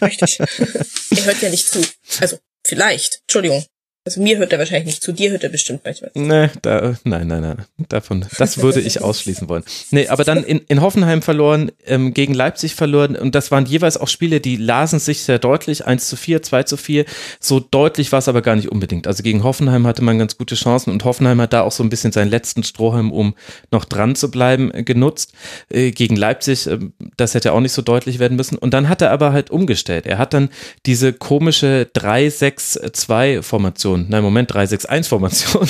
möchte 0.00 0.24
ich. 0.24 0.38
er 1.18 1.24
hört 1.24 1.42
ja 1.42 1.50
nicht 1.50 1.68
zu. 1.68 1.84
Also, 2.20 2.38
vielleicht. 2.64 3.20
Entschuldigung. 3.22 3.64
Also 4.04 4.20
mir 4.20 4.38
hört 4.38 4.52
er 4.52 4.58
wahrscheinlich 4.58 4.86
nicht 4.86 5.02
zu, 5.02 5.12
dir 5.12 5.30
hört 5.30 5.44
er 5.44 5.48
bestimmt 5.48 5.82
manchmal. 5.84 6.10
Nee, 6.14 6.50
da, 6.62 6.96
nein, 7.04 7.28
nein, 7.28 7.42
nein. 7.42 7.64
Davon, 7.88 8.26
das 8.36 8.60
würde 8.60 8.80
ich 8.80 9.00
ausschließen 9.00 9.48
wollen. 9.48 9.62
Nee, 9.92 10.08
aber 10.08 10.24
dann 10.24 10.42
in, 10.42 10.58
in 10.66 10.80
Hoffenheim 10.80 11.22
verloren, 11.22 11.70
ähm, 11.86 12.12
gegen 12.12 12.34
Leipzig 12.34 12.74
verloren 12.74 13.14
und 13.14 13.34
das 13.36 13.52
waren 13.52 13.64
jeweils 13.64 13.96
auch 13.96 14.08
Spiele, 14.08 14.40
die 14.40 14.56
lasen 14.56 14.98
sich 14.98 15.22
sehr 15.22 15.38
deutlich, 15.38 15.86
1 15.86 16.08
zu 16.08 16.16
4, 16.16 16.42
2 16.42 16.62
zu 16.64 16.76
4. 16.76 17.04
So 17.38 17.60
deutlich 17.60 18.10
war 18.10 18.18
es 18.18 18.26
aber 18.26 18.42
gar 18.42 18.56
nicht 18.56 18.72
unbedingt. 18.72 19.06
Also 19.06 19.22
gegen 19.22 19.44
Hoffenheim 19.44 19.86
hatte 19.86 20.02
man 20.02 20.18
ganz 20.18 20.36
gute 20.36 20.56
Chancen 20.56 20.90
und 20.90 21.04
Hoffenheim 21.04 21.40
hat 21.40 21.52
da 21.52 21.60
auch 21.62 21.70
so 21.70 21.84
ein 21.84 21.90
bisschen 21.90 22.10
seinen 22.10 22.30
letzten 22.30 22.64
Strohhalm, 22.64 23.12
um 23.12 23.34
noch 23.70 23.84
dran 23.84 24.16
zu 24.16 24.30
bleiben, 24.30 24.72
äh, 24.72 24.82
genutzt. 24.82 25.32
Äh, 25.68 25.92
gegen 25.92 26.16
Leipzig, 26.16 26.66
äh, 26.66 26.78
das 27.16 27.34
hätte 27.34 27.52
auch 27.52 27.60
nicht 27.60 27.72
so 27.72 27.82
deutlich 27.82 28.18
werden 28.18 28.36
müssen. 28.36 28.58
Und 28.58 28.74
dann 28.74 28.88
hat 28.88 29.02
er 29.02 29.12
aber 29.12 29.32
halt 29.32 29.50
umgestellt. 29.50 30.06
Er 30.06 30.18
hat 30.18 30.34
dann 30.34 30.48
diese 30.86 31.12
komische 31.12 31.88
3-6-2-Formation, 31.94 33.91
nein, 33.96 34.22
Moment, 34.22 34.52
3-6-1-Formation 34.52 35.68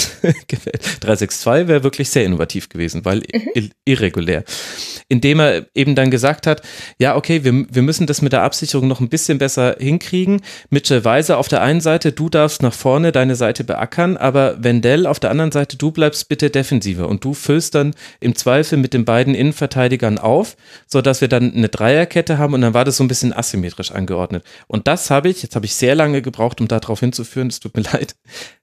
gewählt. 0.48 0.82
3-6-2 1.00 1.68
wäre 1.68 1.82
wirklich 1.82 2.10
sehr 2.10 2.24
innovativ 2.24 2.68
gewesen, 2.68 3.04
weil 3.04 3.22
ir 3.54 3.70
irregulär. 3.84 4.44
Indem 5.08 5.40
er 5.40 5.66
eben 5.74 5.94
dann 5.94 6.10
gesagt 6.10 6.46
hat, 6.46 6.62
ja, 6.98 7.16
okay, 7.16 7.44
wir, 7.44 7.66
wir 7.70 7.82
müssen 7.82 8.06
das 8.06 8.22
mit 8.22 8.32
der 8.32 8.42
Absicherung 8.42 8.88
noch 8.88 9.00
ein 9.00 9.08
bisschen 9.08 9.38
besser 9.38 9.76
hinkriegen. 9.78 10.40
Mitchell 10.70 11.04
Weiser 11.04 11.38
auf 11.38 11.48
der 11.48 11.62
einen 11.62 11.80
Seite, 11.80 12.12
du 12.12 12.28
darfst 12.28 12.62
nach 12.62 12.72
vorne 12.72 13.12
deine 13.12 13.36
Seite 13.36 13.64
beackern, 13.64 14.16
aber 14.16 14.62
Wendell 14.62 15.06
auf 15.06 15.20
der 15.20 15.30
anderen 15.30 15.52
Seite, 15.52 15.76
du 15.76 15.90
bleibst 15.90 16.28
bitte 16.28 16.50
defensiver 16.50 17.08
und 17.08 17.24
du 17.24 17.34
füllst 17.34 17.74
dann 17.74 17.94
im 18.20 18.34
Zweifel 18.34 18.78
mit 18.78 18.94
den 18.94 19.04
beiden 19.04 19.34
Innenverteidigern 19.34 20.18
auf, 20.18 20.56
sodass 20.86 21.20
wir 21.20 21.28
dann 21.28 21.52
eine 21.54 21.68
Dreierkette 21.68 22.38
haben 22.38 22.54
und 22.54 22.60
dann 22.60 22.74
war 22.74 22.84
das 22.84 22.96
so 22.96 23.04
ein 23.04 23.08
bisschen 23.08 23.32
asymmetrisch 23.32 23.90
angeordnet. 23.90 24.44
Und 24.66 24.86
das 24.86 25.10
habe 25.10 25.28
ich, 25.28 25.42
jetzt 25.42 25.56
habe 25.56 25.66
ich 25.66 25.74
sehr 25.74 25.94
lange 25.94 26.22
gebraucht, 26.22 26.60
um 26.60 26.68
darauf 26.68 27.00
hinzuführen, 27.00 27.48
es 27.48 27.60
tut 27.60 27.76
mir 27.76 27.82
leid, 27.92 28.11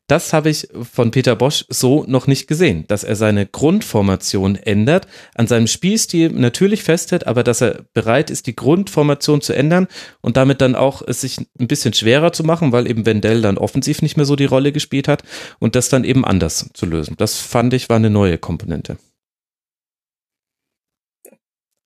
das 0.09 0.33
habe 0.33 0.49
ich 0.49 0.67
von 0.91 1.11
Peter 1.11 1.35
Bosch 1.35 1.65
so 1.69 2.03
noch 2.07 2.25
nicht 2.25 2.47
gesehen, 2.47 2.85
dass 2.87 3.03
er 3.03 3.15
seine 3.15 3.45
Grundformation 3.45 4.55
ändert, 4.55 5.07
an 5.35 5.45
seinem 5.45 5.67
Spielstil 5.67 6.31
natürlich 6.31 6.83
festhält, 6.83 7.27
aber 7.27 7.43
dass 7.43 7.61
er 7.61 7.85
bereit 7.93 8.31
ist, 8.31 8.47
die 8.47 8.55
Grundformation 8.55 9.41
zu 9.41 9.53
ändern 9.53 9.87
und 10.21 10.35
damit 10.35 10.61
dann 10.61 10.75
auch 10.75 11.03
es 11.07 11.21
sich 11.21 11.37
ein 11.59 11.67
bisschen 11.67 11.93
schwerer 11.93 12.33
zu 12.33 12.43
machen, 12.43 12.71
weil 12.71 12.89
eben 12.89 13.05
Wendell 13.05 13.43
dann 13.43 13.59
offensiv 13.59 14.01
nicht 14.01 14.17
mehr 14.17 14.25
so 14.25 14.35
die 14.35 14.45
Rolle 14.45 14.71
gespielt 14.71 15.07
hat 15.07 15.21
und 15.59 15.75
das 15.75 15.89
dann 15.89 16.03
eben 16.03 16.25
anders 16.25 16.71
zu 16.73 16.87
lösen. 16.87 17.15
Das 17.17 17.37
fand 17.37 17.75
ich 17.75 17.87
war 17.87 17.97
eine 17.97 18.09
neue 18.09 18.39
Komponente. 18.39 18.97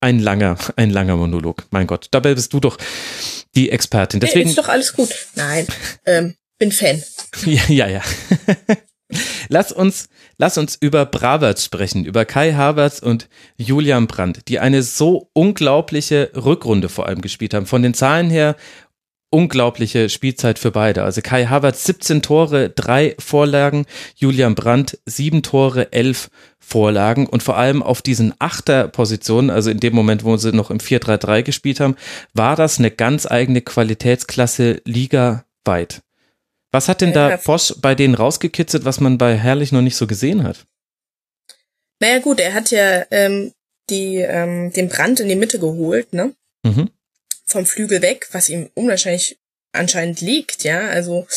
Ein 0.00 0.18
langer, 0.18 0.56
ein 0.76 0.90
langer 0.90 1.16
Monolog. 1.16 1.64
Mein 1.70 1.86
Gott, 1.86 2.08
dabei 2.10 2.34
bist 2.34 2.54
du 2.54 2.60
doch 2.60 2.78
die 3.54 3.70
Expertin. 3.70 4.18
Nee, 4.18 4.26
Deswegen 4.26 4.48
ist 4.48 4.58
doch 4.58 4.68
alles 4.68 4.94
gut. 4.94 5.10
Nein, 5.34 5.66
ähm, 6.06 6.34
bin 6.58 6.72
Fan. 6.72 7.02
Ja, 7.46 7.62
ja, 7.68 7.88
ja. 7.88 8.02
lass 9.48 9.72
uns, 9.72 10.08
lass 10.38 10.56
uns 10.56 10.76
über 10.76 11.04
Bravertz 11.04 11.64
sprechen, 11.64 12.04
über 12.04 12.24
Kai 12.24 12.52
Havertz 12.52 13.00
und 13.00 13.28
Julian 13.56 14.06
Brandt, 14.06 14.48
die 14.48 14.60
eine 14.60 14.82
so 14.82 15.30
unglaubliche 15.32 16.30
Rückrunde 16.36 16.88
vor 16.88 17.06
allem 17.06 17.20
gespielt 17.20 17.54
haben. 17.54 17.66
Von 17.66 17.82
den 17.82 17.94
Zahlen 17.94 18.30
her 18.30 18.56
unglaubliche 19.34 20.08
Spielzeit 20.10 20.60
für 20.60 20.70
beide. 20.70 21.02
Also 21.02 21.20
Kai 21.20 21.46
Havertz 21.46 21.84
17 21.84 22.22
Tore, 22.22 22.70
drei 22.70 23.16
Vorlagen, 23.18 23.84
Julian 24.14 24.54
Brandt 24.54 25.00
7 25.06 25.42
Tore, 25.42 25.92
11 25.92 26.30
Vorlagen 26.60 27.26
und 27.26 27.42
vor 27.42 27.56
allem 27.56 27.82
auf 27.82 28.00
diesen 28.00 28.32
Achterpositionen, 28.38 29.50
also 29.50 29.70
in 29.70 29.80
dem 29.80 29.92
Moment, 29.92 30.22
wo 30.22 30.36
sie 30.36 30.52
noch 30.52 30.70
im 30.70 30.78
4-3-3 30.78 31.42
gespielt 31.42 31.80
haben, 31.80 31.96
war 32.32 32.54
das 32.54 32.78
eine 32.78 32.92
ganz 32.92 33.26
eigene 33.26 33.60
Qualitätsklasse 33.60 34.80
ligaweit. 34.84 36.02
Was 36.74 36.88
hat 36.88 37.02
denn 37.02 37.12
da 37.12 37.30
Ja. 37.30 37.36
Bosch 37.36 37.72
bei 37.76 37.94
denen 37.94 38.16
rausgekitzelt, 38.16 38.84
was 38.84 38.98
man 38.98 39.16
bei 39.16 39.36
Herrlich 39.36 39.70
noch 39.70 39.80
nicht 39.80 39.94
so 39.94 40.08
gesehen 40.08 40.42
hat? 40.42 40.66
Naja 42.00 42.18
gut, 42.18 42.40
er 42.40 42.52
hat 42.52 42.72
ja 42.72 43.06
ähm, 43.12 43.52
die, 43.90 44.16
ähm, 44.16 44.72
den 44.72 44.88
Brand 44.88 45.20
in 45.20 45.28
die 45.28 45.36
Mitte 45.36 45.60
geholt, 45.60 46.12
ne? 46.12 46.34
Mhm. 46.64 46.90
Vom 47.46 47.64
Flügel 47.64 48.02
weg, 48.02 48.26
was 48.32 48.48
ihm 48.48 48.70
unwahrscheinlich 48.74 49.38
anscheinend 49.70 50.20
liegt, 50.20 50.64
ja. 50.64 50.88
Also, 50.88 51.28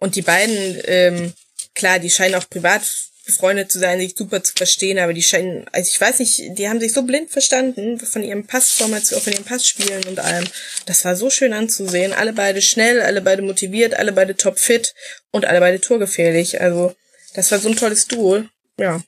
und 0.00 0.16
die 0.16 0.22
beiden, 0.22 0.78
ähm, 0.84 1.32
klar, 1.74 1.98
die 1.98 2.10
scheinen 2.10 2.34
auch 2.34 2.50
privat 2.50 2.82
befreundet 3.24 3.72
zu 3.72 3.78
sein, 3.78 3.98
sich 3.98 4.14
super 4.16 4.42
zu 4.42 4.52
verstehen, 4.54 4.98
aber 4.98 5.12
die 5.12 5.22
scheinen, 5.22 5.66
also 5.72 5.88
ich 5.88 6.00
weiß 6.00 6.18
nicht, 6.18 6.58
die 6.58 6.68
haben 6.68 6.80
sich 6.80 6.92
so 6.92 7.02
blind 7.02 7.30
verstanden 7.30 7.98
von 7.98 8.22
ihrem 8.22 8.46
Passformation, 8.46 9.20
von 9.20 9.32
ihrem 9.32 9.44
Passspielen 9.44 10.04
und 10.04 10.18
allem. 10.20 10.44
Das 10.86 11.04
war 11.04 11.16
so 11.16 11.30
schön 11.30 11.52
anzusehen. 11.52 12.12
Alle 12.12 12.32
beide 12.32 12.60
schnell, 12.60 13.00
alle 13.00 13.22
beide 13.22 13.42
motiviert, 13.42 13.94
alle 13.94 14.12
beide 14.12 14.36
topfit 14.36 14.94
und 15.30 15.46
alle 15.46 15.60
beide 15.60 15.80
torgefährlich. 15.80 16.60
Also, 16.60 16.94
das 17.34 17.50
war 17.50 17.58
so 17.58 17.68
ein 17.68 17.76
tolles 17.76 18.06
Duo. 18.06 18.44
Ja. 18.78 19.02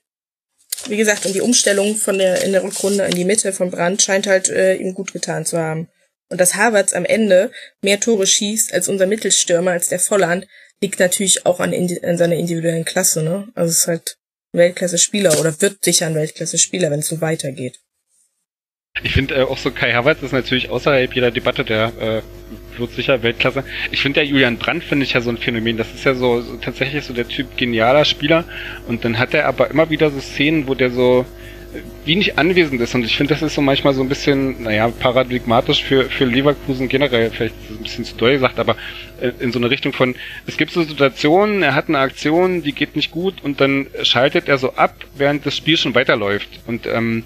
Wie 0.89 0.97
gesagt, 0.97 1.27
und 1.27 1.35
die 1.35 1.41
Umstellung 1.41 1.97
von 1.97 2.19
der 2.19 2.43
in 2.43 2.53
der 2.53 2.63
Rückrunde 2.63 3.05
in 3.05 3.15
die 3.15 3.25
Mitte 3.25 3.53
von 3.53 3.71
Brand 3.71 4.03
scheint 4.03 4.27
halt 4.27 4.49
äh, 4.49 4.75
ihm 4.75 4.95
gut 4.95 5.13
getan 5.13 5.45
zu 5.45 5.59
haben. 5.59 5.89
Und 6.29 6.41
dass 6.41 6.55
Havertz 6.55 6.93
am 6.93 7.05
Ende 7.05 7.53
mehr 7.83 8.01
Tore 8.01 8.27
schießt 8.27 8.73
als 8.73 8.89
unser 8.89 9.07
Mittelstürmer, 9.07 9.73
als 9.73 9.89
der 9.89 10.01
Volland, 10.01 10.47
liegt 10.81 11.01
natürlich 11.01 11.47
auch 11.47 11.61
an, 11.61 11.73
an 11.75 12.19
seiner 12.19 12.37
individuellen 12.37 12.85
Klasse, 12.85 13.23
ne? 13.23 13.49
Also 13.55 13.71
es 13.71 13.79
ist 13.79 13.87
halt 13.87 14.17
Weltklasse-Spieler 14.53 15.39
oder 15.39 15.61
wird 15.61 15.85
sicher 15.85 16.07
ein 16.07 16.15
Weltklasse-Spieler, 16.15 16.91
wenn 16.91 17.01
es 17.01 17.09
so 17.09 17.21
weitergeht. 17.21 17.79
Ich 19.03 19.13
finde 19.13 19.35
äh, 19.35 19.43
auch 19.43 19.59
so 19.59 19.71
Kai 19.71 19.93
Havertz 19.93 20.23
ist 20.23 20.33
natürlich 20.33 20.71
außerhalb 20.71 21.15
jeder 21.15 21.31
Debatte 21.31 21.65
der 21.65 21.93
äh, 22.01 22.79
wird 22.79 22.93
sicher 22.93 23.23
Weltklasse. 23.23 23.65
Ich 23.91 24.01
finde 24.01 24.21
der 24.21 24.29
Julian 24.29 24.59
Brandt 24.59 24.85
finde 24.85 25.05
ich 25.05 25.13
ja 25.13 25.21
so 25.21 25.31
ein 25.31 25.39
Phänomen. 25.39 25.77
Das 25.77 25.93
ist 25.95 26.05
ja 26.05 26.15
so, 26.15 26.41
so 26.41 26.57
tatsächlich 26.57 27.05
so 27.05 27.13
der 27.13 27.29
Typ 27.29 27.57
genialer 27.57 28.05
Spieler. 28.05 28.45
Und 28.87 29.05
dann 29.05 29.19
hat 29.19 29.35
er 29.35 29.47
aber 29.47 29.71
immer 29.71 29.91
wieder 29.91 30.11
so 30.11 30.21
Szenen, 30.21 30.67
wo 30.67 30.75
der 30.75 30.91
so 30.91 31.27
wie 32.05 32.17
nicht 32.17 32.39
anwesend 32.39 32.81
ist. 32.81 32.95
Und 32.95 33.05
ich 33.05 33.17
finde, 33.17 33.35
das 33.35 33.43
ist 33.43 33.55
so 33.55 33.61
manchmal 33.61 33.95
so 33.95 34.03
ein 34.03 34.09
bisschen, 34.09 34.63
naja, 34.63 34.89
paradigmatisch 34.89 35.83
für, 35.83 36.05
für 36.05 36.25
Leverkusen 36.25 36.89
generell, 36.89 37.31
vielleicht 37.31 37.55
ein 37.71 37.83
bisschen 37.83 38.05
zu 38.05 38.17
doll 38.17 38.33
gesagt, 38.33 38.59
aber 38.59 38.77
äh, 39.21 39.33
in 39.41 39.53
so 39.53 39.59
eine 39.59 39.71
Richtung 39.71 39.93
von, 39.93 40.15
es 40.47 40.57
gibt 40.57 40.73
so 40.73 40.83
Situationen, 40.83 41.63
er 41.63 41.75
hat 41.75 41.89
eine 41.89 41.99
Aktion, 41.99 42.63
die 42.63 42.73
geht 42.73 42.97
nicht 42.97 43.11
gut 43.11 43.43
und 43.43 43.61
dann 43.61 43.87
schaltet 44.03 44.49
er 44.49 44.59
so 44.59 44.75
ab, 44.75 44.95
während 45.17 45.47
das 45.47 45.57
Spiel 45.57 45.77
schon 45.77 45.95
weiterläuft. 45.95 46.49
Und 46.67 46.87
ähm, 46.87 47.25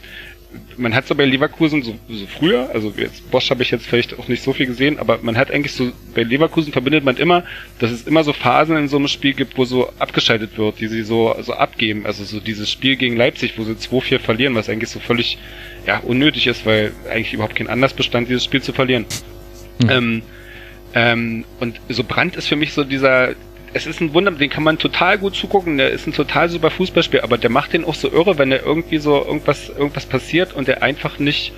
man 0.76 0.94
hat 0.94 1.06
so 1.06 1.14
bei 1.14 1.24
Leverkusen 1.24 1.82
so, 1.82 1.94
so 2.08 2.26
früher, 2.26 2.70
also 2.72 2.92
jetzt 2.96 3.30
Bosch 3.30 3.50
habe 3.50 3.62
ich 3.62 3.70
jetzt 3.70 3.86
vielleicht 3.86 4.18
auch 4.18 4.28
nicht 4.28 4.42
so 4.42 4.52
viel 4.52 4.66
gesehen, 4.66 4.98
aber 4.98 5.18
man 5.22 5.36
hat 5.36 5.50
eigentlich 5.50 5.72
so, 5.72 5.92
bei 6.14 6.22
Leverkusen 6.22 6.72
verbindet 6.72 7.04
man 7.04 7.16
immer, 7.16 7.44
dass 7.78 7.90
es 7.90 8.06
immer 8.06 8.24
so 8.24 8.32
Phasen 8.32 8.76
in 8.76 8.88
so 8.88 8.96
einem 8.96 9.08
Spiel 9.08 9.34
gibt, 9.34 9.58
wo 9.58 9.64
so 9.64 9.90
abgeschaltet 9.98 10.58
wird, 10.58 10.80
die 10.80 10.88
sie 10.88 11.02
so, 11.02 11.34
so 11.40 11.52
abgeben. 11.52 12.06
Also 12.06 12.24
so 12.24 12.40
dieses 12.40 12.70
Spiel 12.70 12.96
gegen 12.96 13.16
Leipzig, 13.16 13.58
wo 13.58 13.64
sie 13.64 13.72
2-4 13.72 14.18
verlieren, 14.18 14.54
was 14.54 14.68
eigentlich 14.68 14.90
so 14.90 15.00
völlig 15.00 15.38
ja, 15.86 15.98
unnötig 15.98 16.46
ist, 16.46 16.66
weil 16.66 16.92
eigentlich 17.08 17.32
überhaupt 17.32 17.54
kein 17.54 17.68
Anlass 17.68 17.92
bestand, 17.92 18.28
dieses 18.28 18.44
Spiel 18.44 18.62
zu 18.62 18.72
verlieren. 18.72 19.04
Mhm. 19.82 19.90
Ähm, 19.90 20.22
ähm, 20.94 21.44
und 21.60 21.80
so 21.88 22.02
Brand 22.02 22.36
ist 22.36 22.48
für 22.48 22.56
mich 22.56 22.72
so 22.72 22.82
dieser, 22.82 23.34
es 23.72 23.86
ist 23.86 24.00
ein 24.00 24.12
Wunder, 24.14 24.32
den 24.32 24.50
kann 24.50 24.64
man 24.64 24.78
total 24.78 25.18
gut 25.18 25.34
zugucken, 25.34 25.78
der 25.78 25.90
ist 25.90 26.06
ein 26.06 26.12
total 26.12 26.48
super 26.48 26.70
Fußballspiel, 26.70 27.20
aber 27.20 27.38
der 27.38 27.50
macht 27.50 27.72
den 27.72 27.84
auch 27.84 27.94
so 27.94 28.10
irre, 28.10 28.38
wenn 28.38 28.50
er 28.50 28.64
irgendwie 28.64 28.98
so 28.98 29.16
irgendwas, 29.16 29.68
irgendwas 29.68 30.06
passiert 30.06 30.54
und 30.54 30.66
der 30.66 30.82
einfach 30.82 31.18
nicht, 31.18 31.52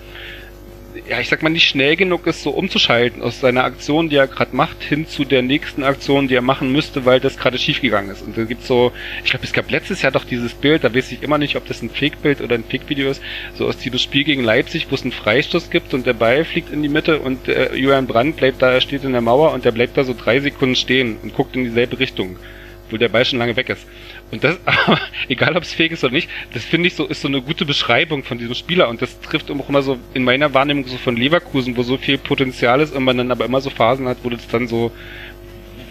ja, 1.08 1.18
ich 1.18 1.28
sag 1.28 1.42
mal, 1.42 1.50
nicht 1.50 1.68
schnell 1.68 1.96
genug 1.96 2.26
ist, 2.26 2.42
so 2.42 2.50
umzuschalten 2.50 3.22
aus 3.22 3.40
seiner 3.40 3.64
Aktion, 3.64 4.08
die 4.08 4.16
er 4.16 4.28
gerade 4.28 4.54
macht, 4.54 4.82
hin 4.82 5.06
zu 5.06 5.24
der 5.24 5.42
nächsten 5.42 5.82
Aktion, 5.82 6.28
die 6.28 6.34
er 6.34 6.42
machen 6.42 6.70
müsste, 6.70 7.04
weil 7.04 7.18
das 7.18 7.36
gerade 7.36 7.58
schiefgegangen 7.58 8.10
ist. 8.10 8.22
Und 8.22 8.38
da 8.38 8.44
gibt's 8.44 8.68
so, 8.68 8.92
ich 9.24 9.30
glaube, 9.30 9.44
es 9.44 9.52
gab 9.52 9.70
letztes 9.70 10.02
Jahr 10.02 10.12
doch 10.12 10.24
dieses 10.24 10.54
Bild, 10.54 10.84
da 10.84 10.94
weiß 10.94 11.10
ich 11.12 11.22
immer 11.22 11.38
nicht, 11.38 11.56
ob 11.56 11.66
das 11.66 11.82
ein 11.82 11.90
Fake-Bild 11.90 12.40
oder 12.40 12.54
ein 12.54 12.64
Fake-Video 12.64 13.10
ist, 13.10 13.20
so 13.54 13.66
aus 13.66 13.78
diesem 13.78 13.98
Spiel 13.98 14.24
gegen 14.24 14.44
Leipzig, 14.44 14.86
wo 14.90 14.94
es 14.94 15.02
einen 15.02 15.12
Freistoß 15.12 15.70
gibt 15.70 15.92
und 15.92 16.06
der 16.06 16.14
Ball 16.14 16.44
fliegt 16.44 16.72
in 16.72 16.82
die 16.82 16.88
Mitte 16.88 17.18
und 17.18 17.48
äh, 17.48 17.74
Julian 17.74 18.06
Brandt 18.06 18.36
bleibt 18.36 18.62
da, 18.62 18.72
er 18.72 18.80
steht 18.80 19.02
in 19.02 19.12
der 19.12 19.20
Mauer 19.20 19.52
und 19.52 19.64
der 19.64 19.72
bleibt 19.72 19.96
da 19.96 20.04
so 20.04 20.14
drei 20.14 20.38
Sekunden 20.38 20.76
stehen 20.76 21.16
und 21.22 21.34
guckt 21.34 21.56
in 21.56 21.64
dieselbe 21.64 21.98
Richtung, 21.98 22.36
wo 22.90 22.96
der 22.96 23.08
Ball 23.08 23.24
schon 23.24 23.40
lange 23.40 23.56
weg 23.56 23.68
ist. 23.70 23.86
Und 24.32 24.42
das, 24.42 24.56
egal 25.28 25.56
ob 25.56 25.62
es 25.62 25.74
fake 25.74 25.92
ist 25.92 26.02
oder 26.02 26.14
nicht, 26.14 26.28
das 26.54 26.64
finde 26.64 26.88
ich 26.88 26.94
so, 26.94 27.06
ist 27.06 27.20
so 27.20 27.28
eine 27.28 27.42
gute 27.42 27.66
Beschreibung 27.66 28.24
von 28.24 28.38
diesem 28.38 28.54
Spieler. 28.54 28.88
Und 28.88 29.02
das 29.02 29.20
trifft 29.20 29.50
auch 29.50 29.68
immer 29.68 29.82
so 29.82 29.98
in 30.14 30.24
meiner 30.24 30.54
Wahrnehmung 30.54 30.86
so 30.86 30.96
von 30.96 31.16
Leverkusen, 31.16 31.76
wo 31.76 31.82
so 31.82 31.98
viel 31.98 32.16
Potenzial 32.16 32.80
ist 32.80 32.94
und 32.94 33.04
man 33.04 33.18
dann 33.18 33.30
aber 33.30 33.44
immer 33.44 33.60
so 33.60 33.68
Phasen 33.68 34.08
hat, 34.08 34.16
wo 34.22 34.30
das 34.30 34.48
dann 34.48 34.68
so, 34.68 34.90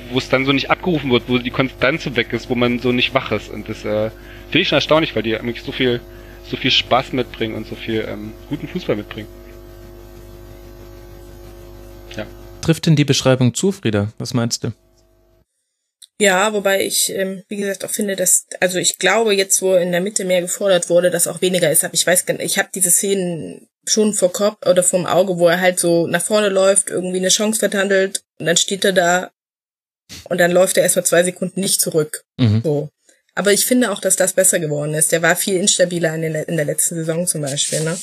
wo 0.09 0.17
es 0.17 0.27
dann 0.27 0.45
so 0.45 0.53
nicht 0.53 0.71
abgerufen 0.71 1.11
wird, 1.11 1.23
wo 1.27 1.37
die 1.37 1.51
Konstanz 1.51 2.03
so 2.03 2.15
weg 2.15 2.33
ist, 2.33 2.49
wo 2.49 2.55
man 2.55 2.79
so 2.79 2.91
nicht 2.91 3.13
wach 3.13 3.31
ist. 3.31 3.51
Und 3.51 3.69
das 3.69 3.85
äh, 3.85 4.09
finde 4.49 4.61
ich 4.61 4.69
schon 4.69 4.77
erstaunlich, 4.77 5.15
weil 5.15 5.21
die 5.21 5.37
eigentlich 5.37 5.61
so 5.61 5.71
viel, 5.71 6.01
so 6.43 6.57
viel 6.57 6.71
Spaß 6.71 7.13
mitbringen 7.13 7.53
und 7.53 7.67
so 7.67 7.75
viel 7.75 8.07
ähm, 8.09 8.33
guten 8.49 8.67
Fußball 8.67 8.95
mitbringen. 8.95 9.27
Ja. 12.17 12.25
Trifft 12.61 12.87
denn 12.87 12.95
die 12.95 13.05
Beschreibung 13.05 13.53
zu, 13.53 13.71
Frieda? 13.71 14.11
Was 14.17 14.33
meinst 14.33 14.63
du? 14.63 14.71
Ja, 16.21 16.53
wobei 16.53 16.85
ich, 16.85 17.11
ähm, 17.15 17.41
wie 17.47 17.55
gesagt, 17.55 17.83
auch 17.83 17.89
finde, 17.89 18.15
dass, 18.15 18.45
also 18.59 18.77
ich 18.77 18.99
glaube, 18.99 19.33
jetzt, 19.33 19.59
wo 19.63 19.73
in 19.73 19.91
der 19.91 20.01
Mitte 20.01 20.23
mehr 20.23 20.41
gefordert 20.41 20.87
wurde, 20.87 21.09
dass 21.09 21.25
auch 21.25 21.41
weniger 21.41 21.71
ist. 21.71 21.83
Aber 21.83 21.95
ich 21.95 22.05
weiß 22.05 22.27
gar 22.27 22.35
nicht, 22.35 22.45
ich 22.45 22.59
habe 22.59 22.69
diese 22.75 22.91
Szenen 22.91 23.67
schon 23.87 24.13
vor 24.13 24.31
Kopf 24.31 24.67
oder 24.67 24.83
vorm 24.83 25.07
Auge, 25.07 25.39
wo 25.39 25.47
er 25.47 25.59
halt 25.59 25.79
so 25.79 26.05
nach 26.05 26.21
vorne 26.21 26.49
läuft, 26.49 26.91
irgendwie 26.91 27.17
eine 27.17 27.29
Chance 27.29 27.67
verhandelt 27.67 28.21
und 28.37 28.45
dann 28.45 28.55
steht 28.55 28.85
er 28.85 28.93
da 28.93 29.31
und 30.25 30.37
dann 30.37 30.51
läuft 30.51 30.77
er 30.77 30.83
erstmal 30.83 31.07
zwei 31.07 31.23
Sekunden 31.23 31.59
nicht 31.59 31.81
zurück. 31.81 32.23
Mhm. 32.37 32.61
So. 32.63 32.89
Aber 33.33 33.51
ich 33.51 33.65
finde 33.65 33.89
auch, 33.89 33.99
dass 33.99 34.15
das 34.15 34.33
besser 34.33 34.59
geworden 34.59 34.93
ist. 34.93 35.11
Der 35.11 35.23
war 35.23 35.35
viel 35.35 35.55
instabiler 35.55 36.13
in, 36.13 36.21
den, 36.21 36.35
in 36.35 36.55
der 36.55 36.65
letzten 36.65 36.97
Saison 36.97 37.25
zum 37.25 37.41
Beispiel. 37.41 37.79
Ne? 37.79 37.97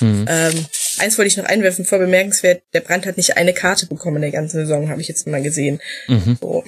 Mhm. 0.00 0.26
Ähm, 0.28 0.66
eins 0.98 1.16
wollte 1.16 1.28
ich 1.28 1.38
noch 1.38 1.46
einwerfen, 1.46 1.86
vor 1.86 2.00
bemerkenswert, 2.00 2.64
der 2.74 2.80
Brand 2.80 3.06
hat 3.06 3.16
nicht 3.16 3.38
eine 3.38 3.54
Karte 3.54 3.86
bekommen 3.86 4.16
in 4.16 4.30
der 4.30 4.32
ganzen 4.32 4.58
Saison, 4.58 4.90
habe 4.90 5.00
ich 5.00 5.08
jetzt 5.08 5.26
mal 5.26 5.40
gesehen. 5.40 5.80
Mhm. 6.08 6.36
So. 6.38 6.64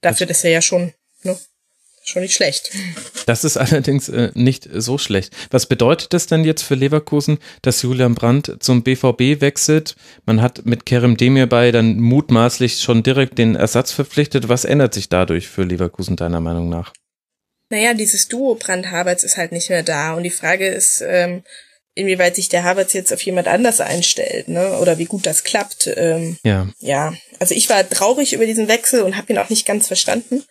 Dafür 0.00 0.28
ist 0.30 0.44
er 0.44 0.50
ja 0.50 0.62
schon, 0.62 0.92
ne, 1.22 1.36
schon 2.02 2.22
nicht 2.22 2.34
schlecht. 2.34 2.70
Das 3.26 3.44
ist 3.44 3.56
allerdings 3.56 4.08
äh, 4.08 4.30
nicht 4.34 4.68
so 4.72 4.98
schlecht. 4.98 5.34
Was 5.50 5.66
bedeutet 5.66 6.12
das 6.12 6.26
denn 6.26 6.44
jetzt 6.44 6.62
für 6.62 6.74
Leverkusen, 6.74 7.38
dass 7.62 7.82
Julian 7.82 8.14
Brandt 8.14 8.56
zum 8.60 8.82
BVB 8.82 9.40
wechselt? 9.40 9.96
Man 10.26 10.42
hat 10.42 10.64
mit 10.64 10.86
Kerem 10.86 11.16
Demirbay 11.16 11.72
dann 11.72 12.00
mutmaßlich 12.00 12.80
schon 12.80 13.02
direkt 13.02 13.38
den 13.38 13.54
Ersatz 13.54 13.92
verpflichtet. 13.92 14.48
Was 14.48 14.64
ändert 14.64 14.94
sich 14.94 15.08
dadurch 15.08 15.48
für 15.48 15.62
Leverkusen 15.62 16.16
deiner 16.16 16.40
Meinung 16.40 16.68
nach? 16.68 16.92
Naja, 17.68 17.94
dieses 17.94 18.26
Duo 18.26 18.56
Brandt-Havertz 18.56 19.22
ist 19.22 19.36
halt 19.36 19.52
nicht 19.52 19.70
mehr 19.70 19.84
da. 19.84 20.14
Und 20.14 20.24
die 20.24 20.30
Frage 20.30 20.66
ist, 20.66 21.04
ähm, 21.06 21.44
inwieweit 22.00 22.36
sich 22.36 22.48
der 22.48 22.64
Havertz 22.64 22.92
jetzt 22.92 23.12
auf 23.12 23.22
jemand 23.22 23.48
anders 23.48 23.80
einstellt, 23.80 24.48
ne? 24.48 24.78
Oder 24.78 24.98
wie 24.98 25.04
gut 25.04 25.26
das 25.26 25.44
klappt. 25.44 25.90
Ähm, 25.96 26.38
ja. 26.42 26.68
Ja. 26.80 27.14
Also 27.38 27.54
ich 27.54 27.68
war 27.68 27.88
traurig 27.88 28.32
über 28.32 28.46
diesen 28.46 28.68
Wechsel 28.68 29.02
und 29.02 29.16
habe 29.16 29.32
ihn 29.32 29.38
auch 29.38 29.50
nicht 29.50 29.66
ganz 29.66 29.86
verstanden. 29.86 30.44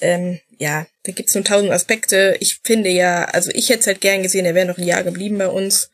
Ähm, 0.00 0.40
ja, 0.58 0.86
da 1.04 1.12
gibt's 1.12 1.34
nur 1.34 1.44
tausend 1.44 1.70
Aspekte. 1.72 2.36
Ich 2.40 2.60
finde 2.64 2.90
ja, 2.90 3.24
also 3.24 3.50
ich 3.54 3.68
hätte 3.68 3.80
es 3.80 3.86
halt 3.86 4.00
gern 4.00 4.22
gesehen, 4.22 4.46
er 4.46 4.54
wäre 4.54 4.66
noch 4.66 4.78
ein 4.78 4.86
Jahr 4.86 5.04
geblieben 5.04 5.38
bei 5.38 5.48
uns 5.48 5.90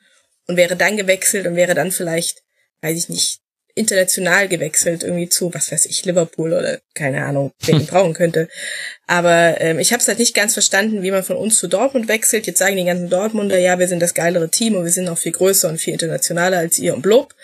und 0.46 0.56
wäre 0.56 0.76
dann 0.76 0.96
gewechselt 0.96 1.46
und 1.46 1.56
wäre 1.56 1.74
dann 1.74 1.92
vielleicht, 1.92 2.42
weiß 2.82 2.96
ich 2.96 3.08
nicht, 3.08 3.40
international 3.76 4.48
gewechselt 4.48 5.04
irgendwie 5.04 5.28
zu, 5.28 5.52
was 5.54 5.70
weiß 5.70 5.86
ich, 5.86 6.04
Liverpool 6.04 6.52
oder 6.52 6.80
keine 6.94 7.24
Ahnung, 7.24 7.52
wer 7.64 7.74
ihn 7.76 7.86
brauchen 7.86 8.14
könnte. 8.14 8.48
Aber 9.06 9.60
ähm, 9.60 9.78
ich 9.78 9.92
habe 9.92 10.00
es 10.00 10.08
halt 10.08 10.18
nicht 10.18 10.34
ganz 10.34 10.54
verstanden, 10.54 11.02
wie 11.02 11.10
man 11.10 11.22
von 11.22 11.36
uns 11.36 11.58
zu 11.58 11.68
Dortmund 11.68 12.08
wechselt. 12.08 12.46
Jetzt 12.46 12.58
sagen 12.58 12.76
die 12.76 12.84
ganzen 12.84 13.10
Dortmunder, 13.10 13.58
ja, 13.58 13.78
wir 13.78 13.86
sind 13.86 14.00
das 14.00 14.14
geilere 14.14 14.50
Team 14.50 14.74
und 14.74 14.84
wir 14.84 14.90
sind 14.90 15.08
auch 15.08 15.18
viel 15.18 15.32
größer 15.32 15.68
und 15.68 15.78
viel 15.78 15.92
internationaler 15.92 16.58
als 16.58 16.78
ihr 16.78 16.94
und 16.94 17.02
blub. 17.02 17.34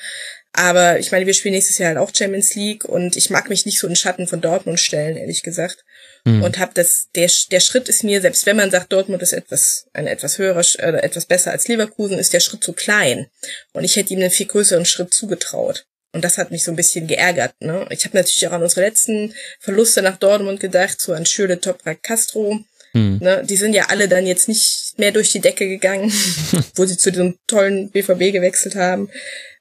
Aber 0.55 0.99
ich 0.99 1.13
meine, 1.13 1.27
wir 1.27 1.33
spielen 1.33 1.55
nächstes 1.55 1.79
Jahr 1.79 1.89
halt 1.89 1.99
auch 1.99 2.11
Champions 2.15 2.55
League 2.55 2.85
und 2.85 3.17
ich 3.17 3.31
mag 3.31 3.49
mich 3.49 3.65
nicht 3.65 3.79
so 3.79 3.87
in 3.87 3.97
Schatten 3.97 4.27
von 4.27 4.43
Dortmund 4.43 4.81
stellen, 4.81 5.17
ehrlich 5.17 5.43
gesagt. 5.43 5.85
Mhm. 6.25 6.43
Und 6.43 6.59
hab 6.59 6.75
das, 6.75 7.09
der, 7.15 7.31
der 7.51 7.61
Schritt 7.61 7.89
ist 7.89 8.05
mir, 8.05 8.21
selbst 8.21 8.45
wenn 8.45 8.57
man 8.57 8.71
sagt, 8.71 8.93
Dortmund 8.93 9.23
ist 9.23 9.33
etwas, 9.33 9.87
ein 9.95 10.07
etwas 10.07 10.39
höherer, 10.39 10.63
äh, 10.79 11.03
etwas 11.03 11.25
besser 11.25 11.53
als 11.53 11.69
Leverkusen, 11.69 12.19
ist 12.19 12.35
der 12.35 12.41
Schritt 12.41 12.63
zu 12.63 12.75
klein. 12.75 13.29
Und 13.73 13.85
ich 13.85 13.97
hätte 13.97 14.13
ihm 14.13 14.21
einen 14.21 14.31
viel 14.31 14.47
größeren 14.47 14.85
Schritt 14.85 15.15
zugetraut. 15.15 15.87
Und 16.13 16.23
das 16.25 16.39
hat 16.39 16.51
mich 16.51 16.63
so 16.63 16.71
ein 16.71 16.77
bisschen 16.77 17.07
geärgert. 17.07 17.55
Ne? 17.61 17.87
Ich 17.91 18.05
habe 18.05 18.17
natürlich 18.17 18.47
auch 18.47 18.53
an 18.53 18.63
unsere 18.63 18.83
letzten 18.83 19.35
Verluste 19.61 20.03
nach 20.03 20.19
Dortmund 20.19 20.61
gedacht, 20.61 21.01
so 21.01 21.15
an 21.15 21.25
Schöle, 21.25 21.61
Toprak, 21.61 22.03
Castro. 22.03 22.61
Hm. 22.93 23.19
Ne? 23.19 23.43
Die 23.49 23.57
sind 23.57 23.73
ja 23.73 23.87
alle 23.87 24.09
dann 24.09 24.27
jetzt 24.27 24.49
nicht 24.49 24.95
mehr 24.99 25.13
durch 25.13 25.33
die 25.33 25.41
Decke 25.41 25.67
gegangen, 25.67 26.13
wo 26.75 26.85
sie 26.85 26.99
zu 26.99 27.11
diesem 27.11 27.39
tollen 27.47 27.91
BVB 27.91 28.33
gewechselt 28.33 28.75
haben. 28.75 29.11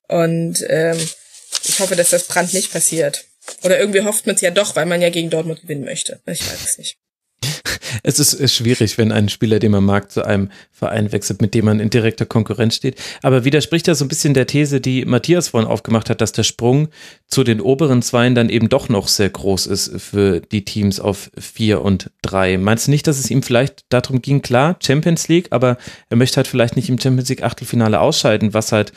Und 0.10 0.66
ähm, 0.68 0.98
ich 1.64 1.80
hoffe, 1.80 1.96
dass 1.96 2.10
das 2.10 2.28
Brand 2.28 2.54
nicht 2.54 2.74
passiert. 2.74 3.26
Oder 3.64 3.80
irgendwie 3.80 4.02
hofft 4.02 4.28
man 4.28 4.36
es 4.36 4.42
ja 4.42 4.52
doch, 4.52 4.76
weil 4.76 4.86
man 4.86 5.02
ja 5.02 5.10
gegen 5.10 5.30
Dortmund 5.30 5.62
gewinnen 5.62 5.86
möchte. 5.86 6.20
Ich 6.26 6.46
weiß 6.46 6.66
es 6.66 6.78
nicht. 6.78 6.98
Es 8.04 8.20
ist, 8.20 8.54
schwierig, 8.54 8.98
wenn 8.98 9.12
ein 9.12 9.30
Spieler, 9.30 9.60
den 9.60 9.72
man 9.72 9.84
mag, 9.84 10.12
zu 10.12 10.26
einem 10.26 10.50
Verein 10.72 11.12
wechselt, 11.12 11.42
mit 11.42 11.54
dem 11.54 11.66
man 11.66 11.80
in 11.80 11.90
direkter 11.90 12.26
Konkurrenz 12.26 12.76
steht. 12.76 13.00
Aber 13.22 13.46
widerspricht 13.46 13.88
das 13.88 14.00
so 14.00 14.06
ein 14.06 14.08
bisschen 14.08 14.34
der 14.34 14.48
These, 14.48 14.82
die 14.82 15.06
Matthias 15.06 15.50
vorhin 15.50 15.70
aufgemacht 15.70 16.10
hat, 16.10 16.22
dass 16.22 16.32
der 16.32 16.44
Sprung 16.44 16.88
zu 17.28 17.44
den 17.44 17.62
oberen 17.62 18.02
Zweien 18.02 18.34
dann 18.34 18.50
eben 18.50 18.70
doch 18.70 18.90
noch 18.90 19.08
sehr 19.08 19.30
groß 19.30 19.68
ist 19.68 20.02
für 20.02 20.40
die 20.40 20.66
Teams 20.66 21.00
auf 21.00 21.32
vier 21.38 21.82
und 21.82 22.10
drei. 22.22 22.58
Meinst 22.58 22.88
du 22.88 22.92
nicht, 22.92 23.08
dass 23.08 23.20
es 23.20 23.30
ihm 23.30 23.44
vielleicht 23.44 23.86
darum 23.90 24.22
ging, 24.22 24.42
klar, 24.42 24.78
Champions 24.82 25.28
League, 25.28 25.48
aber 25.52 25.78
er 26.10 26.18
möchte 26.18 26.38
halt 26.38 26.48
vielleicht 26.48 26.76
nicht 26.76 26.90
im 26.90 27.00
Champions 27.00 27.30
League 27.30 27.44
Achtelfinale 27.44 28.00
ausscheiden, 28.00 28.54
was 28.54 28.72
halt 28.72 28.94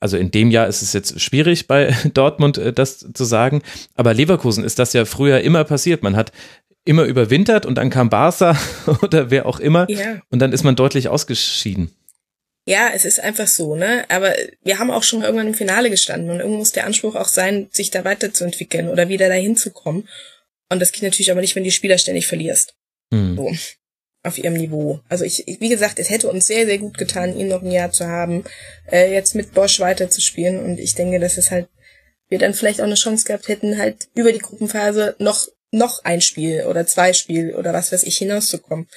also 0.00 0.16
in 0.16 0.30
dem 0.30 0.50
Jahr 0.50 0.66
ist 0.66 0.82
es 0.82 0.92
jetzt 0.92 1.20
schwierig 1.20 1.66
bei 1.66 1.94
Dortmund 2.14 2.58
äh, 2.58 2.72
das 2.72 3.06
zu 3.12 3.24
sagen, 3.24 3.62
aber 3.94 4.14
Leverkusen 4.14 4.64
ist 4.64 4.78
das 4.78 4.92
ja 4.92 5.04
früher 5.04 5.40
immer 5.40 5.64
passiert. 5.64 6.02
Man 6.02 6.16
hat 6.16 6.32
immer 6.86 7.04
überwintert 7.04 7.66
und 7.66 7.74
dann 7.74 7.90
kam 7.90 8.08
Barca 8.08 8.58
oder 9.02 9.30
wer 9.30 9.46
auch 9.46 9.60
immer 9.60 9.90
ja. 9.90 10.22
und 10.30 10.38
dann 10.38 10.52
ist 10.52 10.64
man 10.64 10.76
deutlich 10.76 11.08
ausgeschieden. 11.08 11.90
Ja, 12.68 12.90
es 12.92 13.04
ist 13.04 13.20
einfach 13.20 13.46
so, 13.46 13.76
ne? 13.76 14.04
Aber 14.08 14.34
wir 14.64 14.80
haben 14.80 14.90
auch 14.90 15.04
schon 15.04 15.22
irgendwann 15.22 15.46
im 15.46 15.54
Finale 15.54 15.88
gestanden 15.88 16.30
und 16.30 16.40
irgendwo 16.40 16.58
muss 16.58 16.72
der 16.72 16.84
Anspruch 16.84 17.14
auch 17.14 17.28
sein, 17.28 17.68
sich 17.70 17.90
da 17.92 18.04
weiterzuentwickeln 18.04 18.88
oder 18.88 19.08
wieder 19.08 19.28
dahin 19.28 19.56
zu 19.56 19.70
kommen. 19.70 20.08
Und 20.68 20.80
das 20.80 20.90
geht 20.90 21.04
natürlich 21.04 21.30
aber 21.30 21.40
nicht, 21.40 21.54
wenn 21.54 21.62
die 21.62 21.70
Spieler 21.70 21.96
ständig 21.96 22.26
verlierst. 22.26 22.74
Hm. 23.12 23.36
So. 23.36 23.52
Auf 24.24 24.38
ihrem 24.38 24.54
Niveau. 24.54 25.00
Also 25.08 25.24
ich, 25.24 25.44
wie 25.46 25.68
gesagt, 25.68 26.00
es 26.00 26.10
hätte 26.10 26.28
uns 26.28 26.48
sehr, 26.48 26.66
sehr 26.66 26.78
gut 26.78 26.98
getan, 26.98 27.38
ihn 27.38 27.46
noch 27.46 27.62
ein 27.62 27.70
Jahr 27.70 27.92
zu 27.92 28.08
haben, 28.08 28.42
äh, 28.90 29.12
jetzt 29.12 29.36
mit 29.36 29.54
Bosch 29.54 29.78
weiterzuspielen. 29.78 30.58
Und 30.58 30.80
ich 30.80 30.96
denke, 30.96 31.20
dass 31.20 31.36
es 31.36 31.52
halt, 31.52 31.68
wir 32.28 32.40
dann 32.40 32.54
vielleicht 32.54 32.80
auch 32.80 32.86
eine 32.86 32.96
Chance 32.96 33.24
gehabt 33.26 33.46
hätten, 33.46 33.78
halt 33.78 34.08
über 34.16 34.32
die 34.32 34.40
Gruppenphase 34.40 35.14
noch 35.20 35.46
noch 35.72 36.04
ein 36.04 36.20
Spiel 36.20 36.64
oder 36.64 36.86
zwei 36.86 37.12
Spiel 37.12 37.54
oder 37.54 37.72
was 37.72 37.92
weiß 37.92 38.02
ich 38.04 38.18
hinauszukommen. 38.18 38.88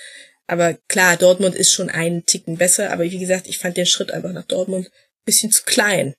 Aber 0.48 0.75
klar, 0.88 1.17
Dortmund 1.17 1.56
ist 1.56 1.72
schon 1.72 1.89
einen 1.89 2.25
Ticken 2.25 2.57
besser, 2.57 2.91
aber 2.91 3.03
wie 3.03 3.19
gesagt, 3.19 3.48
ich 3.48 3.59
fand 3.59 3.77
den 3.77 3.85
Schritt 3.85 4.11
einfach 4.11 4.31
nach 4.31 4.45
Dortmund 4.45 4.89
bisschen 5.25 5.51
zu 5.51 5.64
klein. 5.64 6.15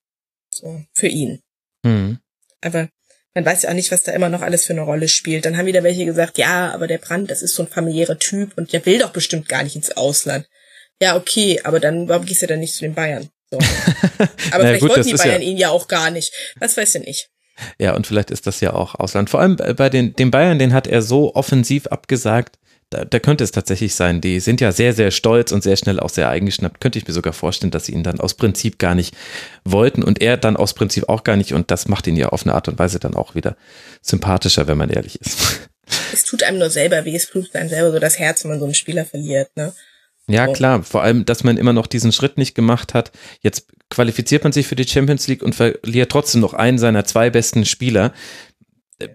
So, 0.53 0.81
für 0.93 1.07
ihn. 1.07 1.41
Hm. 1.85 2.19
aber 2.61 2.89
man 3.33 3.45
weiß 3.45 3.63
ja 3.63 3.69
auch 3.69 3.73
nicht, 3.73 3.91
was 3.91 4.03
da 4.03 4.11
immer 4.11 4.29
noch 4.29 4.41
alles 4.41 4.65
für 4.65 4.73
eine 4.73 4.81
Rolle 4.81 5.07
spielt. 5.07 5.45
Dann 5.45 5.57
haben 5.57 5.65
wieder 5.65 5.83
welche 5.83 6.05
gesagt, 6.05 6.37
ja, 6.37 6.71
aber 6.71 6.87
der 6.87 6.97
Brand, 6.97 7.31
das 7.31 7.41
ist 7.41 7.55
so 7.55 7.63
ein 7.63 7.69
familiärer 7.69 8.19
Typ 8.19 8.57
und 8.57 8.73
der 8.73 8.85
will 8.85 8.99
doch 8.99 9.11
bestimmt 9.11 9.47
gar 9.47 9.63
nicht 9.63 9.75
ins 9.75 9.91
Ausland. 9.95 10.47
Ja, 11.01 11.15
okay, 11.15 11.61
aber 11.63 11.79
dann, 11.79 12.07
warum 12.09 12.25
gehst 12.25 12.41
du 12.41 12.47
dann 12.47 12.59
nicht 12.59 12.75
zu 12.75 12.81
den 12.81 12.93
Bayern? 12.93 13.29
So. 13.49 13.57
Aber 14.51 14.63
vielleicht 14.63 14.81
gut, 14.81 14.89
wollten 14.91 15.07
die 15.07 15.13
Bayern 15.13 15.41
ja- 15.41 15.47
ihn 15.47 15.57
ja 15.57 15.69
auch 15.69 15.87
gar 15.87 16.11
nicht. 16.11 16.33
Was 16.59 16.77
weiß 16.77 16.95
ich 16.95 17.05
nicht. 17.05 17.29
Ja, 17.79 17.95
und 17.95 18.07
vielleicht 18.07 18.31
ist 18.31 18.47
das 18.47 18.61
ja 18.61 18.73
auch 18.73 18.95
Ausland. 18.95 19.29
Vor 19.29 19.39
allem 19.39 19.55
bei 19.55 19.89
den, 19.89 20.15
den 20.15 20.31
Bayern, 20.31 20.59
den 20.59 20.73
hat 20.73 20.87
er 20.87 21.01
so 21.01 21.35
offensiv 21.35 21.87
abgesagt. 21.87 22.57
Da, 22.89 23.05
da 23.05 23.19
könnte 23.19 23.43
es 23.43 23.51
tatsächlich 23.51 23.95
sein. 23.95 24.19
Die 24.19 24.41
sind 24.41 24.59
ja 24.59 24.73
sehr, 24.73 24.93
sehr 24.93 25.11
stolz 25.11 25.53
und 25.53 25.63
sehr 25.63 25.77
schnell 25.77 25.99
auch 25.99 26.09
sehr 26.09 26.29
eingeschnappt. 26.29 26.81
Könnte 26.81 26.99
ich 26.99 27.07
mir 27.07 27.13
sogar 27.13 27.31
vorstellen, 27.31 27.71
dass 27.71 27.85
sie 27.85 27.93
ihn 27.93 28.03
dann 28.03 28.19
aus 28.19 28.33
Prinzip 28.33 28.79
gar 28.79 28.95
nicht 28.95 29.15
wollten 29.63 30.03
und 30.03 30.21
er 30.21 30.35
dann 30.35 30.57
aus 30.57 30.73
Prinzip 30.73 31.07
auch 31.07 31.23
gar 31.23 31.37
nicht. 31.37 31.53
Und 31.53 31.71
das 31.71 31.87
macht 31.87 32.07
ihn 32.07 32.17
ja 32.17 32.29
auf 32.29 32.43
eine 32.43 32.53
Art 32.53 32.67
und 32.67 32.77
Weise 32.79 32.99
dann 32.99 33.15
auch 33.15 33.33
wieder 33.33 33.55
sympathischer, 34.01 34.67
wenn 34.67 34.77
man 34.77 34.89
ehrlich 34.89 35.21
ist. 35.21 35.61
Es 36.13 36.23
tut 36.23 36.43
einem 36.43 36.59
nur 36.59 36.69
selber 36.69 37.03
weh, 37.05 37.15
es 37.15 37.29
tut 37.29 37.53
einem 37.55 37.69
selber 37.69 37.91
so 37.91 37.99
das 37.99 38.17
Herz, 38.17 38.43
wenn 38.43 38.51
man 38.51 38.59
so 38.59 38.65
einen 38.65 38.73
Spieler 38.73 39.05
verliert, 39.05 39.55
ne? 39.55 39.73
Ja, 40.27 40.47
klar. 40.47 40.83
Vor 40.83 41.01
allem, 41.01 41.25
dass 41.25 41.43
man 41.43 41.57
immer 41.57 41.73
noch 41.73 41.87
diesen 41.87 42.11
Schritt 42.11 42.37
nicht 42.37 42.55
gemacht 42.55 42.93
hat. 42.93 43.11
Jetzt 43.41 43.67
qualifiziert 43.89 44.43
man 44.43 44.53
sich 44.53 44.67
für 44.67 44.75
die 44.75 44.87
Champions 44.87 45.27
League 45.27 45.43
und 45.43 45.55
verliert 45.55 46.11
trotzdem 46.11 46.41
noch 46.41 46.53
einen 46.53 46.77
seiner 46.77 47.05
zwei 47.05 47.29
besten 47.29 47.65
Spieler. 47.65 48.13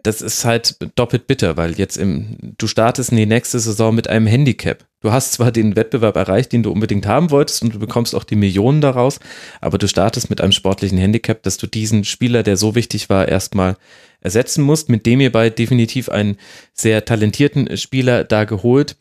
Das 0.02 0.20
ist 0.20 0.44
halt 0.44 0.76
doppelt 0.96 1.28
bitter, 1.28 1.56
weil 1.56 1.78
jetzt 1.78 1.96
im, 1.96 2.36
du 2.58 2.66
startest 2.66 3.12
in 3.12 3.18
die 3.18 3.26
nächste 3.26 3.60
Saison 3.60 3.94
mit 3.94 4.08
einem 4.08 4.26
Handicap. 4.26 4.84
Du 5.00 5.12
hast 5.12 5.34
zwar 5.34 5.52
den 5.52 5.76
Wettbewerb 5.76 6.16
erreicht, 6.16 6.52
den 6.52 6.64
du 6.64 6.72
unbedingt 6.72 7.06
haben 7.06 7.30
wolltest 7.30 7.62
und 7.62 7.74
du 7.74 7.78
bekommst 7.78 8.14
auch 8.14 8.24
die 8.24 8.34
Millionen 8.34 8.80
daraus, 8.80 9.20
aber 9.60 9.78
du 9.78 9.86
startest 9.86 10.28
mit 10.28 10.40
einem 10.40 10.50
sportlichen 10.50 10.98
Handicap, 10.98 11.42
dass 11.44 11.56
du 11.56 11.68
diesen 11.68 12.04
Spieler, 12.04 12.42
der 12.42 12.56
so 12.56 12.74
wichtig 12.74 13.08
war, 13.08 13.28
erstmal 13.28 13.76
ersetzen 14.20 14.64
musst, 14.64 14.88
mit 14.88 15.06
dem 15.06 15.20
ihr 15.20 15.30
bei 15.30 15.50
definitiv 15.50 16.08
einen 16.08 16.36
sehr 16.72 17.04
talentierten 17.04 17.76
Spieler 17.76 18.24
da 18.24 18.42
geholt. 18.42 18.96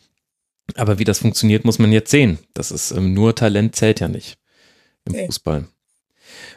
Aber 0.75 0.99
wie 0.99 1.03
das 1.03 1.19
funktioniert, 1.19 1.65
muss 1.65 1.79
man 1.79 1.91
jetzt 1.91 2.11
sehen. 2.11 2.39
Das 2.53 2.71
ist 2.71 2.91
ähm, 2.91 3.13
nur 3.13 3.35
Talent 3.35 3.75
zählt 3.75 3.99
ja 3.99 4.07
nicht 4.07 4.37
im 5.05 5.13
Nee. 5.13 5.25
Fußball. 5.27 5.67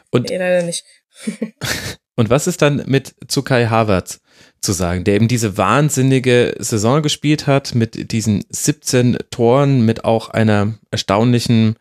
Und, 0.09 0.29
Nee, 0.29 0.37
leider 0.37 0.63
nicht. 0.63 0.83
und 2.15 2.29
was 2.29 2.47
ist 2.47 2.61
dann 2.61 2.83
mit 2.87 3.15
zu 3.27 3.43
Kai 3.43 3.67
Havertz 3.67 4.21
zu 4.61 4.71
sagen, 4.73 5.03
der 5.03 5.15
eben 5.15 5.27
diese 5.27 5.57
wahnsinnige 5.57 6.55
Saison 6.59 7.01
gespielt 7.01 7.47
hat 7.47 7.75
mit 7.75 8.11
diesen 8.11 8.43
17 8.49 9.17
Toren, 9.29 9.85
mit 9.85 10.03
auch 10.05 10.29
einer 10.29 10.73
erstaunlichen 10.91 11.75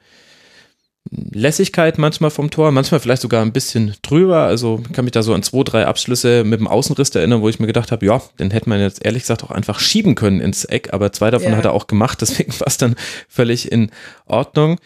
Lässigkeit 1.10 1.98
manchmal 1.98 2.30
vom 2.30 2.50
Tor, 2.50 2.70
manchmal 2.72 3.00
vielleicht 3.00 3.22
sogar 3.22 3.42
ein 3.42 3.52
bisschen 3.52 3.94
drüber. 4.02 4.44
Also 4.44 4.82
ich 4.86 4.92
kann 4.92 5.04
mich 5.04 5.12
da 5.12 5.22
so 5.22 5.34
an 5.34 5.42
zwei, 5.42 5.62
drei 5.62 5.86
Abschlüsse 5.86 6.44
mit 6.44 6.60
dem 6.60 6.68
Außenriss 6.68 7.14
erinnern, 7.14 7.40
wo 7.42 7.48
ich 7.48 7.58
mir 7.60 7.66
gedacht 7.66 7.92
habe, 7.92 8.04
ja, 8.06 8.20
den 8.38 8.50
hätte 8.50 8.68
man 8.68 8.80
jetzt 8.80 9.04
ehrlich 9.04 9.22
gesagt 9.22 9.44
auch 9.44 9.50
einfach 9.50 9.80
schieben 9.80 10.14
können 10.14 10.40
ins 10.40 10.64
Eck, 10.64 10.92
aber 10.92 11.12
zwei 11.12 11.30
davon 11.30 11.52
Ja. 11.52 11.56
hat 11.56 11.64
er 11.64 11.72
auch 11.72 11.86
gemacht, 11.86 12.20
deswegen 12.20 12.52
war 12.60 12.66
es 12.66 12.76
dann 12.76 12.96
völlig 13.28 13.70
in 13.72 13.90
Ordnung. 14.26 14.78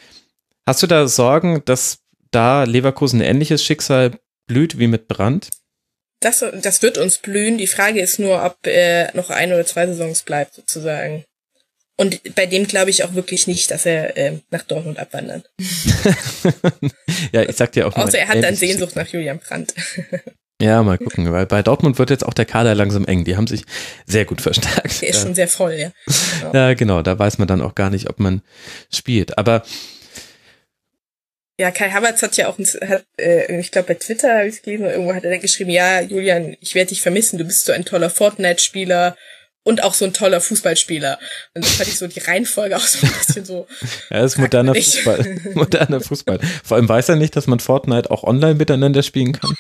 Hast 0.67 0.83
du 0.83 0.87
da 0.87 1.09
Sorgen, 1.09 1.63
dass 1.65 1.99
da 2.31 2.65
Leverkusen 2.65 3.21
ein 3.21 3.27
ähnliches 3.27 3.65
Schicksal 3.65 4.13
blüht 4.47 4.79
wie 4.79 4.87
mit 4.87 5.09
Brand? 5.09 5.49
Das, 6.21 6.45
das 6.63 6.83
wird 6.83 6.99
uns 6.99 7.19
blühen. 7.19 7.59
Die 7.59 7.67
Frage 7.67 8.01
ist 8.01 8.21
nur, 8.21 8.45
ob 8.45 8.57
er 8.67 9.11
noch 9.15 9.31
ein 9.31 9.53
oder 9.53 9.67
zwei 9.67 9.87
Saisons 9.89 10.23
bleibt, 10.23 10.55
sozusagen. 10.55 11.25
Und 12.03 12.35
bei 12.35 12.47
dem 12.47 12.67
glaube 12.67 12.91
ich 12.91 13.05
auch 13.05 13.15
wirklich 13.15 13.47
nicht, 13.47 13.71
dass 13.71 13.87
er 13.87 14.17
äh, 14.17 14.39
nach 14.51 14.65
Dortmund 14.65 14.99
abwandert. 14.99 15.49
ja, 17.33 17.43
ich 17.43 17.55
sag 17.57 17.71
dir 17.71 17.87
auch 17.87 17.95
nur 17.97 18.07
Außer 18.07 18.19
er 18.19 18.27
hat 18.27 18.43
dann 18.43 18.57
Sehnsucht 18.57 18.97
nach 18.97 19.07
Julian 19.07 19.39
Brandt. 19.39 19.73
Ja, 20.61 20.81
mal 20.85 20.97
gucken, 20.97 21.33
weil 21.33 21.47
bei 21.47 21.61
Dortmund 21.61 21.99
wird 21.99 22.11
jetzt 22.11 22.25
auch 22.25 22.35
der 22.35 22.45
Kader 22.45 22.77
langsam 22.77 23.05
eng. 23.05 23.25
Die 23.25 23.37
haben 23.37 23.49
sich 23.49 23.63
sehr 24.07 24.25
gut 24.25 24.41
verstärkt. 24.41 25.03
Der 25.03 25.09
ist 25.09 25.17
Ja. 25.17 25.23
schon 25.23 25.35
sehr 25.35 25.49
voll, 25.49 25.75
ja. 25.75 25.91
Ja, 26.53 26.75
genau, 26.75 27.03
da 27.03 27.19
weiß 27.19 27.39
man 27.39 27.49
dann 27.49 27.61
auch 27.61 27.75
gar 27.75 27.91
nicht, 27.91 28.09
ob 28.09 28.21
man 28.21 28.43
spielt. 28.93 29.39
Aber 29.39 29.65
Ja, 31.59 31.73
Kai 31.73 31.91
Havertz 31.91 32.23
hat 32.23 32.37
ja 32.37 32.47
auch, 32.49 32.59
hat, 32.61 33.05
äh, 33.19 33.59
ich 33.59 33.73
glaube 33.73 33.89
bei 33.89 33.95
Twitter 33.95 34.39
habe 34.39 34.47
ich 34.49 34.57
es 34.57 34.63
gelesen, 34.63 34.87
irgendwo 34.87 35.15
hat 35.15 35.25
er 35.25 35.31
dann 35.31 35.41
geschrieben, 35.41 35.71
ja, 35.71 36.01
Julian, 36.01 36.57
ich 36.61 36.77
werde 36.77 36.91
dich 36.91 37.03
vermissen, 37.03 37.39
du 37.39 37.45
bist 37.45 37.65
so 37.65 37.73
ein 37.73 37.85
toller 37.85 38.11
Fortnite-Spieler 38.11 39.17
und 39.65 39.83
auch 39.83 39.95
so 39.95 40.05
ein 40.05 40.13
toller 40.13 40.41
Fußballspieler. 40.41 41.19
Und 41.55 41.65
das 41.65 41.77
fand 41.77 41.89
ich 41.89 41.99
so 41.99 42.07
die 42.07 42.21
Reihenfolge 42.21 42.77
auch 42.77 42.87
so 42.87 43.07
ein 43.07 43.13
bisschen 43.13 43.45
so. 43.45 43.67
er 44.11 44.25
ist 44.25 44.39
moderner. 44.39 44.75
Fußball. 44.75 45.41
moderner 45.55 46.01
Fußball. 46.01 46.41
Vor 46.65 46.77
allem 46.77 46.89
weiß 46.89 47.09
er 47.11 47.17
nicht, 47.17 47.37
dass 47.37 47.47
man 47.47 47.61
Fortnite 47.61 48.11
auch 48.11 48.25
online 48.25 48.55
miteinander 48.55 49.03
spielen 49.03 49.33
kann. 49.33 49.55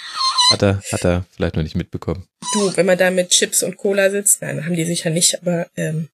Hat 0.50 0.62
er, 0.62 0.82
hat 0.90 1.04
er 1.04 1.24
vielleicht 1.34 1.56
noch 1.56 1.62
nicht 1.62 1.76
mitbekommen. 1.76 2.26
Du, 2.54 2.76
wenn 2.76 2.86
man 2.86 2.98
da 2.98 3.10
mit 3.10 3.30
Chips 3.30 3.62
und 3.62 3.76
Cola 3.76 4.10
sitzt, 4.10 4.42
nein, 4.42 4.64
haben 4.64 4.74
die 4.74 4.84
sicher 4.84 5.10
nicht, 5.10 5.40
aber 5.40 5.68
ähm, 5.76 6.08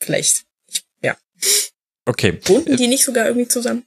vielleicht, 0.00 0.44
ja. 1.02 1.16
Okay. 2.04 2.38
Wohnten 2.44 2.76
die 2.76 2.86
nicht 2.86 3.04
sogar 3.04 3.26
irgendwie 3.26 3.48
zusammen? 3.48 3.84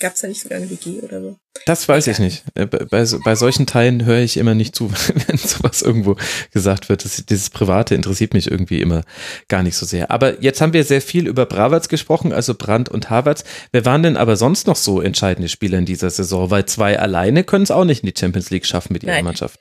Gab's 0.00 0.20
da 0.22 0.28
nicht 0.28 0.40
sogar 0.42 0.58
eine 0.58 0.68
WG 0.70 1.00
oder 1.00 1.20
so? 1.20 1.36
Das 1.66 1.88
weiß 1.88 2.06
ich 2.08 2.18
nicht. 2.18 2.42
Äh, 2.54 2.66
Bei, 2.66 2.78
bei, 2.84 3.04
so- 3.04 3.20
bei 3.24 3.34
solchen 3.34 3.66
Teilen 3.66 4.04
höre 4.04 4.18
ich 4.20 4.36
immer 4.38 4.54
nicht 4.54 4.74
zu, 4.74 4.90
wenn 5.26 5.36
sowas 5.36 5.82
irgendwo 5.82 6.16
gesagt 6.52 6.88
wird. 6.88 7.04
Das, 7.04 7.24
dieses 7.26 7.50
Private 7.50 7.94
interessiert 7.94 8.34
mich 8.34 8.50
irgendwie 8.50 8.80
immer 8.80 9.02
gar 9.48 9.62
nicht 9.62 9.76
so 9.76 9.84
sehr. 9.86 10.10
Aber 10.10 10.42
jetzt 10.42 10.60
haben 10.60 10.72
wir 10.72 10.82
sehr 10.84 11.02
viel 11.02 11.26
über 11.28 11.46
Bravertz 11.46 11.88
gesprochen, 11.88 12.32
also 12.32 12.54
Brandt 12.54 12.88
und 12.88 13.10
Havertz. 13.10 13.44
Wer 13.72 13.84
waren 13.84 14.02
denn 14.02 14.16
aber 14.16 14.36
sonst 14.36 14.66
noch 14.66 14.76
so 14.76 15.00
entscheidende 15.00 15.48
Spieler 15.48 15.78
in 15.78 15.86
dieser 15.86 16.10
Saison? 16.10 16.50
Weil 16.50 16.66
zwei 16.66 16.98
alleine 16.98 17.44
können 17.44 17.64
es 17.64 17.70
auch 17.70 17.84
nicht 17.84 18.02
in 18.02 18.10
die 18.12 18.18
Champions 18.18 18.50
League 18.50 18.66
schaffen 18.66 18.92
mit 18.92 19.02
ihrer 19.04 19.12
Nein. 19.14 19.24
Mannschaft. 19.24 19.60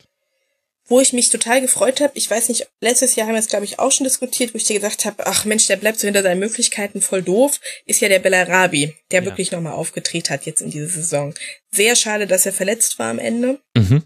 Wo 0.89 0.99
ich 0.99 1.13
mich 1.13 1.29
total 1.29 1.61
gefreut 1.61 2.01
habe, 2.01 2.11
ich 2.15 2.29
weiß 2.29 2.49
nicht, 2.49 2.67
letztes 2.81 3.15
Jahr 3.15 3.27
haben 3.27 3.35
wir 3.35 3.39
es, 3.39 3.47
glaube 3.47 3.65
ich, 3.65 3.77
auch 3.79 3.91
schon 3.91 4.05
diskutiert, 4.05 4.53
wo 4.53 4.57
ich 4.57 4.63
dir 4.63 4.73
gesagt 4.79 5.05
habe, 5.05 5.25
ach 5.27 5.45
Mensch, 5.45 5.67
der 5.67 5.77
bleibt 5.77 5.99
so 5.99 6.07
hinter 6.07 6.23
seinen 6.23 6.39
Möglichkeiten 6.39 6.99
voll 6.99 7.21
doof, 7.21 7.59
ist 7.85 8.01
ja 8.01 8.09
der 8.09 8.19
Bellarabi, 8.19 8.95
der 9.11 9.21
Ja. 9.21 9.25
wirklich 9.25 9.51
nochmal 9.51 9.73
aufgedreht 9.73 10.29
hat 10.29 10.45
jetzt 10.45 10.61
in 10.61 10.71
dieser 10.71 10.89
Saison. 10.89 11.33
Sehr 11.71 11.95
schade, 11.95 12.25
dass 12.27 12.45
er 12.45 12.53
verletzt 12.53 12.97
war 12.99 13.11
am 13.11 13.19
Ende. 13.19 13.59
Mhm. 13.77 14.03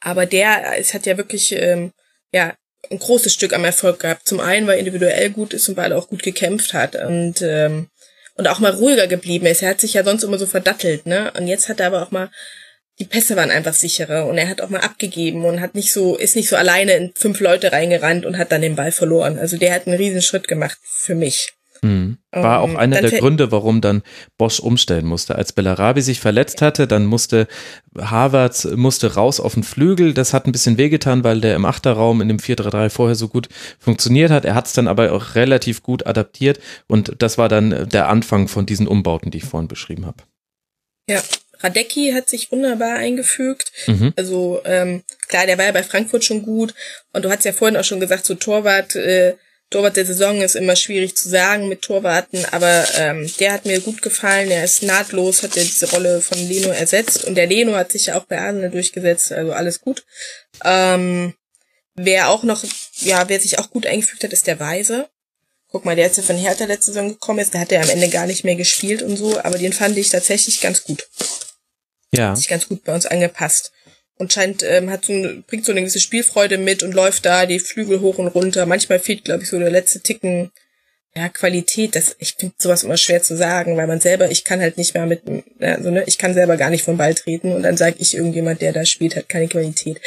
Aber 0.00 0.26
der, 0.26 0.78
es 0.78 0.94
hat 0.94 1.06
ja 1.06 1.16
wirklich, 1.16 1.52
ähm, 1.52 1.92
ja, 2.32 2.54
ein 2.90 2.98
großes 2.98 3.32
Stück 3.34 3.52
am 3.52 3.64
Erfolg 3.64 4.00
gehabt. 4.00 4.26
Zum 4.28 4.40
einen, 4.40 4.66
weil 4.66 4.74
er 4.74 4.80
individuell 4.80 5.30
gut 5.30 5.52
ist 5.52 5.68
und 5.68 5.76
weil 5.76 5.92
er 5.92 5.98
auch 5.98 6.08
gut 6.08 6.22
gekämpft 6.22 6.72
hat 6.72 6.94
und, 6.96 7.42
ähm, 7.42 7.88
und 8.36 8.46
auch 8.48 8.58
mal 8.60 8.72
ruhiger 8.72 9.06
geblieben 9.06 9.46
ist. 9.46 9.62
Er 9.62 9.70
hat 9.70 9.80
sich 9.80 9.94
ja 9.94 10.04
sonst 10.04 10.22
immer 10.22 10.38
so 10.38 10.46
verdattelt, 10.46 11.06
ne? 11.06 11.32
Und 11.36 11.46
jetzt 11.46 11.68
hat 11.68 11.80
er 11.80 11.88
aber 11.88 12.02
auch 12.02 12.10
mal, 12.10 12.30
die 12.98 13.04
Pässe 13.04 13.36
waren 13.36 13.50
einfach 13.50 13.74
sicherer 13.74 14.26
und 14.26 14.38
er 14.38 14.48
hat 14.48 14.60
auch 14.60 14.70
mal 14.70 14.80
abgegeben 14.80 15.44
und 15.44 15.60
hat 15.60 15.74
nicht 15.74 15.92
so, 15.92 16.16
ist 16.16 16.36
nicht 16.36 16.48
so 16.48 16.56
alleine 16.56 16.92
in 16.92 17.12
fünf 17.14 17.40
Leute 17.40 17.72
reingerannt 17.72 18.24
und 18.24 18.38
hat 18.38 18.52
dann 18.52 18.62
den 18.62 18.76
Ball 18.76 18.92
verloren. 18.92 19.38
Also 19.38 19.58
der 19.58 19.74
hat 19.74 19.86
einen 19.86 19.96
riesen 19.96 20.22
Schritt 20.22 20.48
gemacht 20.48 20.78
für 20.82 21.14
mich. 21.14 21.52
Mhm. 21.82 22.18
War 22.32 22.62
Ähm, 22.64 22.70
auch 22.70 22.78
einer 22.78 23.00
dann 23.00 23.10
der 23.10 23.20
Gründe, 23.20 23.52
warum 23.52 23.80
dann 23.80 24.02
Bosch 24.38 24.60
umstellen 24.60 25.06
musste. 25.06 25.36
Als 25.36 25.52
Bellarabi 25.52 26.00
sich 26.00 26.20
verletzt 26.20 26.62
hatte, 26.62 26.86
dann 26.86 27.06
musste 27.06 27.46
Havertz 27.98 28.64
musste 28.64 29.14
raus 29.14 29.40
auf 29.40 29.54
den 29.54 29.62
Flügel. 29.62 30.14
Das 30.14 30.32
hat 30.32 30.46
ein 30.46 30.52
bisschen 30.52 30.78
wehgetan, 30.78 31.24
weil 31.24 31.40
der 31.40 31.54
im 31.54 31.64
Achterraum 31.64 32.20
in 32.20 32.28
dem 32.28 32.38
4-3-3 32.38 32.90
vorher 32.90 33.14
so 33.14 33.28
gut 33.28 33.48
funktioniert 33.78 34.30
hat. 34.30 34.44
Er 34.44 34.54
hat 34.54 34.66
es 34.66 34.72
dann 34.72 34.88
aber 34.88 35.12
auch 35.12 35.34
relativ 35.34 35.82
gut 35.82 36.06
adaptiert 36.06 36.60
und 36.86 37.14
das 37.18 37.38
war 37.38 37.48
dann 37.48 37.88
der 37.88 38.08
Anfang 38.08 38.48
von 38.48 38.66
diesen 38.66 38.86
Umbauten, 38.88 39.30
die 39.30 39.38
ich 39.38 39.44
vorhin 39.44 39.68
beschrieben 39.68 40.06
habe. 40.06 40.24
Ja, 41.08 41.22
Radecki 41.60 42.12
hat 42.12 42.28
sich 42.28 42.50
wunderbar 42.52 42.96
eingefügt. 42.96 43.72
Mhm. 43.86 44.12
Also 44.16 44.60
ähm, 44.64 45.02
klar, 45.28 45.46
der 45.46 45.58
war 45.58 45.66
ja 45.66 45.72
bei 45.72 45.82
Frankfurt 45.82 46.24
schon 46.24 46.42
gut. 46.42 46.74
Und 47.12 47.24
du 47.24 47.30
hast 47.30 47.44
ja 47.44 47.52
vorhin 47.52 47.76
auch 47.76 47.84
schon 47.84 48.00
gesagt, 48.00 48.26
so 48.26 48.34
Torwart, 48.34 48.94
äh, 48.96 49.34
Torwart 49.70 49.96
der 49.96 50.06
Saison 50.06 50.40
ist 50.42 50.54
immer 50.54 50.76
schwierig 50.76 51.16
zu 51.16 51.28
sagen 51.28 51.68
mit 51.68 51.82
Torwarten, 51.82 52.44
aber 52.52 52.86
ähm, 52.98 53.28
der 53.40 53.52
hat 53.52 53.64
mir 53.64 53.80
gut 53.80 54.00
gefallen. 54.00 54.50
Er 54.50 54.62
ist 54.62 54.84
nahtlos, 54.84 55.42
hat 55.42 55.56
er 55.56 55.64
diese 55.64 55.90
Rolle 55.90 56.20
von 56.20 56.38
Leno 56.38 56.68
ersetzt. 56.68 57.24
Und 57.24 57.34
der 57.34 57.48
Leno 57.48 57.74
hat 57.74 57.90
sich 57.90 58.06
ja 58.06 58.18
auch 58.18 58.24
bei 58.24 58.38
Arsenal 58.38 58.70
durchgesetzt, 58.70 59.32
also 59.32 59.52
alles 59.52 59.80
gut. 59.80 60.04
Ähm, 60.64 61.34
wer 61.94 62.28
auch 62.28 62.44
noch, 62.44 62.62
ja, 63.00 63.28
wer 63.28 63.40
sich 63.40 63.58
auch 63.58 63.70
gut 63.70 63.86
eingefügt 63.86 64.22
hat, 64.22 64.32
ist 64.32 64.46
der 64.46 64.60
Weise. 64.60 65.08
Guck 65.72 65.84
mal, 65.84 65.96
der 65.96 66.06
ist 66.06 66.16
ja 66.16 66.22
von 66.22 66.36
Hertha 66.36 66.64
letzte 66.64 66.92
Saison 66.92 67.08
gekommen 67.08 67.40
ist, 67.40 67.52
der 67.52 67.60
hat 67.60 67.72
ja 67.72 67.80
am 67.80 67.90
Ende 67.90 68.08
gar 68.08 68.26
nicht 68.26 68.44
mehr 68.44 68.54
gespielt 68.54 69.02
und 69.02 69.16
so, 69.16 69.40
aber 69.40 69.58
den 69.58 69.72
fand 69.72 69.98
ich 69.98 70.10
tatsächlich 70.10 70.60
ganz 70.60 70.84
gut 70.84 71.08
Ja, 72.12 72.30
hat 72.30 72.38
sich 72.38 72.48
ganz 72.48 72.68
gut 72.68 72.84
bei 72.84 72.94
uns 72.94 73.06
angepasst. 73.06 73.72
Und 74.18 74.32
scheint, 74.32 74.62
ähm, 74.62 74.90
hat 74.90 75.04
so 75.04 75.12
eine, 75.12 75.44
bringt 75.46 75.66
so 75.66 75.72
eine 75.72 75.82
gewisse 75.82 76.00
Spielfreude 76.00 76.56
mit 76.56 76.82
und 76.82 76.94
läuft 76.94 77.26
da 77.26 77.44
die 77.44 77.58
Flügel 77.58 78.00
hoch 78.00 78.16
und 78.16 78.28
runter. 78.28 78.64
Manchmal 78.64 78.98
fehlt, 78.98 79.24
glaube 79.24 79.42
ich, 79.42 79.50
so 79.50 79.58
der 79.58 79.70
letzte 79.70 80.00
Ticken, 80.00 80.52
ja, 81.14 81.28
Qualität. 81.28 81.94
Das, 81.96 82.16
ich 82.18 82.34
finde 82.34 82.54
sowas 82.58 82.82
immer 82.82 82.96
schwer 82.96 83.22
zu 83.22 83.36
sagen, 83.36 83.76
weil 83.76 83.86
man 83.86 84.00
selber, 84.00 84.30
ich 84.30 84.44
kann 84.44 84.60
halt 84.60 84.78
nicht 84.78 84.94
mehr 84.94 85.06
mit, 85.06 85.22
also, 85.60 85.90
ne, 85.90 86.04
ich 86.06 86.16
kann 86.16 86.32
selber 86.32 86.56
gar 86.56 86.70
nicht 86.70 86.84
vom 86.84 86.96
Ball 86.96 87.14
treten 87.14 87.52
und 87.52 87.62
dann 87.62 87.76
sage 87.76 87.96
ich, 87.98 88.14
irgendjemand, 88.14 88.62
der 88.62 88.72
da 88.72 88.86
spielt, 88.86 89.16
hat 89.16 89.28
keine 89.28 89.48
Qualität. 89.48 90.00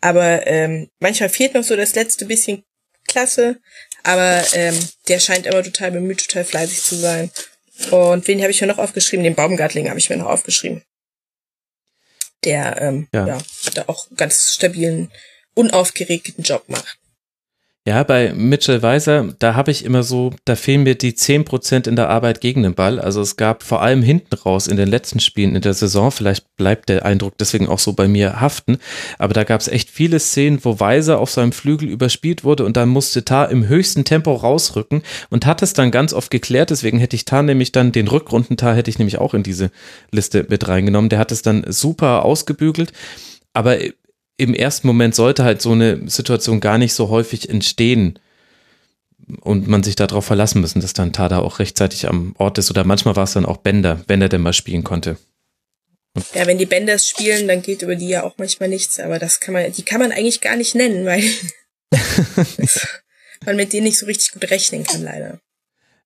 Aber 0.00 0.46
ähm, 0.46 0.88
manchmal 1.00 1.28
fehlt 1.28 1.54
noch 1.54 1.64
so 1.64 1.74
das 1.74 1.94
letzte 1.94 2.24
bisschen 2.26 2.64
Klasse, 3.08 3.58
aber 4.02 4.44
ähm, 4.52 4.78
der 5.08 5.18
scheint 5.20 5.46
immer 5.46 5.62
total 5.62 5.92
bemüht, 5.92 6.26
total 6.26 6.44
fleißig 6.44 6.82
zu 6.82 6.96
sein. 6.96 7.30
Und 7.90 8.26
wen 8.26 8.40
habe 8.42 8.50
ich 8.50 8.60
mir 8.60 8.66
noch 8.66 8.78
aufgeschrieben? 8.78 9.24
Den 9.24 9.34
Baumgartling 9.34 9.88
habe 9.88 9.98
ich 9.98 10.10
mir 10.10 10.16
noch 10.16 10.26
aufgeschrieben. 10.26 10.82
Der 12.46 12.80
ähm, 12.80 13.08
ja. 13.12 13.26
ja 13.26 13.38
da 13.74 13.84
auch 13.88 14.06
ganz 14.16 14.52
stabilen, 14.52 15.10
unaufgeregten 15.54 16.42
Job 16.42 16.64
macht. 16.68 16.98
Ja, 17.88 18.02
bei 18.02 18.32
Mitchell 18.34 18.82
Weiser, 18.82 19.32
da 19.38 19.54
habe 19.54 19.70
ich 19.70 19.84
immer 19.84 20.02
so, 20.02 20.32
da 20.44 20.56
fehlen 20.56 20.82
mir 20.82 20.96
die 20.96 21.12
10% 21.12 21.86
in 21.86 21.94
der 21.94 22.10
Arbeit 22.10 22.40
gegen 22.40 22.64
den 22.64 22.74
Ball. 22.74 22.98
Also 22.98 23.20
es 23.20 23.36
gab 23.36 23.62
vor 23.62 23.80
allem 23.80 24.02
hinten 24.02 24.34
raus 24.34 24.66
in 24.66 24.76
den 24.76 24.88
letzten 24.88 25.20
Spielen 25.20 25.54
in 25.54 25.62
der 25.62 25.72
Saison, 25.72 26.10
vielleicht 26.10 26.56
bleibt 26.56 26.88
der 26.88 27.06
Eindruck 27.06 27.38
deswegen 27.38 27.68
auch 27.68 27.78
so 27.78 27.92
bei 27.92 28.08
mir 28.08 28.40
haften, 28.40 28.78
aber 29.18 29.34
da 29.34 29.44
gab 29.44 29.60
es 29.60 29.68
echt 29.68 29.88
viele 29.88 30.18
Szenen, 30.18 30.58
wo 30.64 30.80
Weiser 30.80 31.20
auf 31.20 31.30
seinem 31.30 31.52
Flügel 31.52 31.88
überspielt 31.88 32.42
wurde 32.42 32.64
und 32.64 32.76
dann 32.76 32.88
musste 32.88 33.24
Tar 33.24 33.52
im 33.52 33.68
höchsten 33.68 34.02
Tempo 34.02 34.34
rausrücken 34.34 35.02
und 35.30 35.46
hat 35.46 35.62
es 35.62 35.72
dann 35.72 35.92
ganz 35.92 36.12
oft 36.12 36.32
geklärt. 36.32 36.70
Deswegen 36.70 36.98
hätte 36.98 37.14
ich 37.14 37.24
Tar 37.24 37.44
nämlich 37.44 37.70
dann, 37.70 37.92
den 37.92 38.08
Rückrundentar 38.08 38.74
hätte 38.74 38.90
ich 38.90 38.98
nämlich 38.98 39.18
auch 39.18 39.32
in 39.32 39.44
diese 39.44 39.70
Liste 40.10 40.44
mit 40.48 40.66
reingenommen. 40.66 41.08
Der 41.08 41.20
hat 41.20 41.30
es 41.30 41.42
dann 41.42 41.64
super 41.68 42.24
ausgebügelt. 42.24 42.92
Aber 43.52 43.78
im 44.36 44.54
ersten 44.54 44.86
Moment 44.86 45.14
sollte 45.14 45.44
halt 45.44 45.62
so 45.62 45.72
eine 45.72 46.08
Situation 46.08 46.60
gar 46.60 46.78
nicht 46.78 46.94
so 46.94 47.08
häufig 47.08 47.48
entstehen 47.48 48.18
und 49.40 49.66
man 49.66 49.82
sich 49.82 49.96
darauf 49.96 50.24
verlassen 50.24 50.60
müssen, 50.60 50.80
dass 50.80 50.92
dann 50.92 51.12
Tada 51.12 51.38
auch 51.38 51.58
rechtzeitig 51.58 52.08
am 52.08 52.34
Ort 52.38 52.58
ist 52.58 52.70
oder 52.70 52.84
manchmal 52.84 53.16
war 53.16 53.24
es 53.24 53.32
dann 53.32 53.46
auch 53.46 53.58
Bender, 53.58 54.02
wenn 54.06 54.22
er 54.22 54.28
denn 54.28 54.42
mal 54.42 54.52
spielen 54.52 54.84
konnte. 54.84 55.16
Ja, 56.34 56.46
wenn 56.46 56.58
die 56.58 56.66
Benders 56.66 57.06
spielen, 57.08 57.46
dann 57.48 57.62
geht 57.62 57.82
über 57.82 57.94
die 57.94 58.08
ja 58.08 58.22
auch 58.22 58.34
manchmal 58.38 58.68
nichts, 58.68 58.98
aber 59.00 59.18
das 59.18 59.40
kann 59.40 59.52
man, 59.52 59.70
die 59.72 59.82
kann 59.82 60.00
man 60.00 60.12
eigentlich 60.12 60.40
gar 60.40 60.56
nicht 60.56 60.74
nennen, 60.74 61.04
weil 61.04 61.22
man 63.44 63.56
mit 63.56 63.72
denen 63.72 63.84
nicht 63.84 63.98
so 63.98 64.06
richtig 64.06 64.32
gut 64.32 64.50
rechnen 64.50 64.84
kann, 64.84 65.02
leider. 65.02 65.40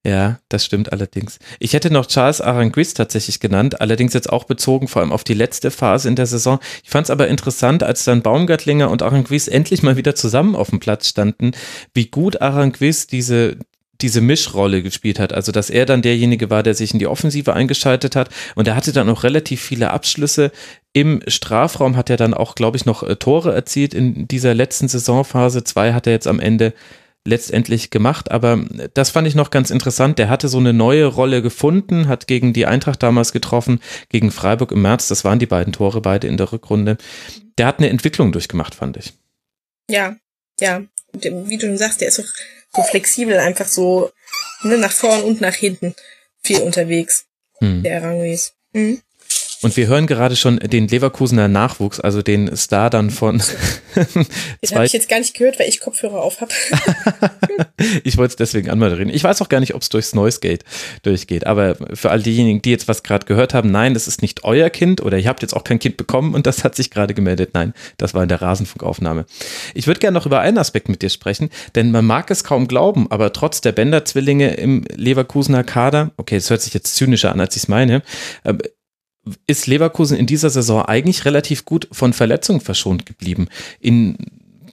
Ja, 0.06 0.38
das 0.48 0.64
stimmt 0.64 0.92
allerdings. 0.92 1.38
Ich 1.58 1.74
hätte 1.74 1.90
noch 1.90 2.06
Charles 2.06 2.40
Aranguiz 2.40 2.94
tatsächlich 2.94 3.38
genannt, 3.38 3.82
allerdings 3.82 4.14
jetzt 4.14 4.30
auch 4.30 4.44
bezogen 4.44 4.88
vor 4.88 5.02
allem 5.02 5.12
auf 5.12 5.24
die 5.24 5.34
letzte 5.34 5.70
Phase 5.70 6.08
in 6.08 6.16
der 6.16 6.24
Saison. 6.24 6.58
Ich 6.82 6.88
fand 6.88 7.04
es 7.06 7.10
aber 7.10 7.28
interessant, 7.28 7.82
als 7.82 8.04
dann 8.04 8.22
Baumgartlinger 8.22 8.90
und 8.90 9.02
Aranguiz 9.02 9.46
endlich 9.46 9.82
mal 9.82 9.98
wieder 9.98 10.14
zusammen 10.14 10.56
auf 10.56 10.70
dem 10.70 10.80
Platz 10.80 11.08
standen, 11.08 11.52
wie 11.92 12.06
gut 12.06 12.40
Aranguiz 12.40 13.08
diese 13.08 13.58
diese 14.00 14.22
Mischrolle 14.22 14.82
gespielt 14.82 15.18
hat, 15.18 15.34
also 15.34 15.52
dass 15.52 15.68
er 15.68 15.84
dann 15.84 16.00
derjenige 16.00 16.48
war, 16.48 16.62
der 16.62 16.72
sich 16.72 16.94
in 16.94 16.98
die 16.98 17.06
Offensive 17.06 17.52
eingeschaltet 17.52 18.16
hat 18.16 18.30
und 18.54 18.66
er 18.66 18.74
hatte 18.74 18.92
dann 18.92 19.10
auch 19.10 19.24
relativ 19.24 19.60
viele 19.60 19.90
Abschlüsse 19.90 20.52
im 20.94 21.20
Strafraum, 21.26 21.96
hat 21.96 22.08
er 22.08 22.16
dann 22.16 22.32
auch, 22.32 22.54
glaube 22.54 22.78
ich, 22.78 22.86
noch 22.86 23.02
äh, 23.02 23.16
Tore 23.16 23.54
erzielt 23.54 23.92
in 23.92 24.26
dieser 24.26 24.54
letzten 24.54 24.88
Saisonphase. 24.88 25.64
Zwei 25.64 25.92
hat 25.92 26.06
er 26.06 26.14
jetzt 26.14 26.26
am 26.26 26.40
Ende 26.40 26.72
letztendlich 27.26 27.90
gemacht. 27.90 28.30
Aber 28.30 28.64
das 28.94 29.10
fand 29.10 29.28
ich 29.28 29.34
noch 29.34 29.50
ganz 29.50 29.70
interessant. 29.70 30.18
Der 30.18 30.28
hatte 30.28 30.48
so 30.48 30.58
eine 30.58 30.72
neue 30.72 31.06
Rolle 31.06 31.42
gefunden, 31.42 32.08
hat 32.08 32.26
gegen 32.26 32.52
die 32.52 32.66
Eintracht 32.66 33.02
damals 33.02 33.32
getroffen, 33.32 33.80
gegen 34.08 34.30
Freiburg 34.30 34.72
im 34.72 34.82
März. 34.82 35.08
Das 35.08 35.24
waren 35.24 35.38
die 35.38 35.46
beiden 35.46 35.72
Tore, 35.72 36.00
beide 36.00 36.26
in 36.26 36.36
der 36.36 36.52
Rückrunde. 36.52 36.96
Der 37.58 37.66
hat 37.66 37.78
eine 37.78 37.90
Entwicklung 37.90 38.32
durchgemacht, 38.32 38.74
fand 38.74 38.96
ich. 38.96 39.12
Ja, 39.88 40.16
ja. 40.60 40.82
Wie 41.12 41.58
du 41.58 41.66
schon 41.66 41.78
sagst, 41.78 42.00
der 42.00 42.08
ist 42.08 42.20
auch 42.20 42.32
so 42.72 42.82
flexibel, 42.82 43.36
einfach 43.38 43.66
so 43.66 44.10
ne, 44.62 44.78
nach 44.78 44.92
vorn 44.92 45.22
und 45.22 45.40
nach 45.40 45.54
hinten 45.54 45.94
viel 46.42 46.60
unterwegs. 46.60 47.26
Hm. 47.58 47.82
Der 47.82 48.02
Aranguiz. 48.02 48.54
Mhm. 48.72 49.02
Und 49.62 49.76
wir 49.76 49.88
hören 49.88 50.06
gerade 50.06 50.36
schon 50.36 50.58
den 50.58 50.88
Leverkusener 50.88 51.46
Nachwuchs, 51.46 52.00
also 52.00 52.22
den 52.22 52.56
Star 52.56 52.88
dann 52.88 53.10
von. 53.10 53.38
den 53.94 54.74
habe 54.74 54.86
ich 54.86 54.92
jetzt 54.92 55.08
gar 55.08 55.18
nicht 55.18 55.34
gehört, 55.34 55.58
weil 55.58 55.68
ich 55.68 55.80
Kopfhörer 55.80 56.22
auf 56.22 56.40
habe. 56.40 56.52
ich 58.04 58.16
wollte 58.16 58.32
es 58.32 58.36
deswegen 58.36 58.70
anmoderieren. 58.70 59.12
Ich 59.12 59.22
weiß 59.22 59.42
auch 59.42 59.50
gar 59.50 59.60
nicht, 59.60 59.74
ob 59.74 59.82
es 59.82 59.90
durchs 59.90 60.14
Noise 60.14 60.40
Gate 60.40 60.64
durchgeht. 61.02 61.46
Aber 61.46 61.76
für 61.92 62.10
all 62.10 62.22
diejenigen, 62.22 62.62
die 62.62 62.70
jetzt 62.70 62.88
was 62.88 63.02
gerade 63.02 63.26
gehört 63.26 63.52
haben, 63.52 63.70
nein, 63.70 63.92
das 63.92 64.08
ist 64.08 64.22
nicht 64.22 64.44
euer 64.44 64.70
Kind 64.70 65.02
oder 65.02 65.18
ihr 65.18 65.28
habt 65.28 65.42
jetzt 65.42 65.54
auch 65.54 65.64
kein 65.64 65.78
Kind 65.78 65.98
bekommen 65.98 66.34
und 66.34 66.46
das 66.46 66.64
hat 66.64 66.74
sich 66.74 66.90
gerade 66.90 67.12
gemeldet. 67.12 67.50
Nein, 67.52 67.74
das 67.98 68.14
war 68.14 68.22
in 68.22 68.30
der 68.30 68.40
Rasenfunkaufnahme. 68.40 69.26
Ich 69.74 69.86
würde 69.86 70.00
gerne 70.00 70.16
noch 70.18 70.26
über 70.26 70.40
einen 70.40 70.56
Aspekt 70.56 70.88
mit 70.88 71.02
dir 71.02 71.10
sprechen, 71.10 71.50
denn 71.74 71.90
man 71.90 72.06
mag 72.06 72.30
es 72.30 72.44
kaum 72.44 72.66
glauben, 72.66 73.10
aber 73.10 73.32
trotz 73.34 73.60
der 73.60 73.72
Bender-Zwillinge 73.72 74.54
im 74.54 74.84
Leverkusener 74.94 75.64
Kader, 75.64 76.12
okay, 76.16 76.36
das 76.36 76.48
hört 76.48 76.62
sich 76.62 76.72
jetzt 76.72 76.94
zynischer 76.96 77.32
an, 77.32 77.40
als 77.40 77.56
ich 77.56 77.64
es 77.64 77.68
meine, 77.68 78.02
äh, 78.44 78.54
ist 79.46 79.66
Leverkusen 79.66 80.16
in 80.16 80.26
dieser 80.26 80.50
Saison 80.50 80.84
eigentlich 80.84 81.24
relativ 81.24 81.64
gut 81.64 81.88
von 81.92 82.12
Verletzungen 82.12 82.60
verschont 82.60 83.06
geblieben. 83.06 83.48
In 83.80 84.16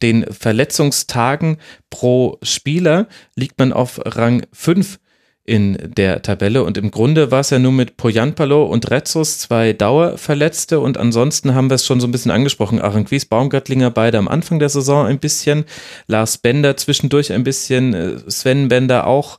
den 0.02 0.26
Verletzungstagen 0.32 1.58
pro 1.90 2.38
Spieler 2.44 3.08
liegt 3.36 3.60
man 3.60 3.74
auf 3.74 4.00
Rang 4.06 4.46
5 4.54 5.00
in 5.48 5.78
der 5.82 6.22
Tabelle. 6.22 6.62
Und 6.64 6.78
im 6.78 6.92
Grunde 6.92 7.32
war 7.32 7.40
es 7.40 7.52
ja 7.52 7.58
nur 7.58 7.72
mit 7.72 7.96
Poyanpalo 7.96 8.66
und 8.66 8.92
Retzos 8.92 9.40
zwei 9.40 9.72
Dauerverletzte 9.72 10.82
und 10.82 10.98
ansonsten 10.98 11.56
haben 11.56 11.70
wir 11.70 11.76
es 11.76 11.86
schon 11.86 12.02
so 12.02 12.08
ein 12.08 12.12
bisschen 12.12 12.32
angesprochen. 12.32 12.82
Aranquis, 12.82 13.26
Baumgartlinger 13.26 13.90
beide 13.90 14.18
am 14.18 14.28
Anfang 14.28 14.60
der 14.60 14.68
Saison 14.68 15.06
ein 15.06 15.20
bisschen, 15.20 15.64
Lars 16.06 16.38
Bender 16.38 16.76
zwischendurch 16.76 17.32
ein 17.32 17.46
bisschen, 17.46 18.22
Sven 18.30 18.68
Bender 18.68 19.08
auch 19.08 19.38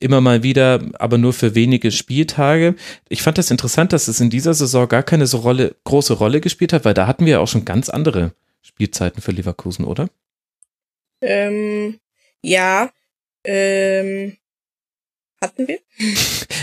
immer 0.00 0.22
mal 0.22 0.42
wieder, 0.42 0.80
aber 0.94 1.18
nur 1.18 1.34
für 1.34 1.54
wenige 1.54 1.90
Spieltage. 1.90 2.74
Ich 3.10 3.22
fand 3.22 3.36
das 3.36 3.50
interessant, 3.50 3.92
dass 3.92 4.08
es 4.08 4.20
in 4.20 4.30
dieser 4.30 4.54
Saison 4.54 4.88
gar 4.88 5.02
keine 5.02 5.26
so 5.26 5.38
Rolle, 5.38 5.76
große 5.84 6.14
Rolle 6.14 6.40
gespielt 6.40 6.72
hat, 6.72 6.86
weil 6.86 6.94
da 6.94 7.06
hatten 7.06 7.26
wir 7.26 7.32
ja 7.32 7.38
auch 7.40 7.48
schon 7.48 7.66
ganz 7.66 7.90
andere 7.90 8.32
Spielzeiten 8.62 9.20
für 9.20 9.32
Leverkusen, 9.32 9.84
oder? 9.84 10.08
Ähm, 11.20 11.98
ja, 12.40 12.88
ähm, 13.44 14.38
hatten 15.40 15.68
wir? 15.68 15.78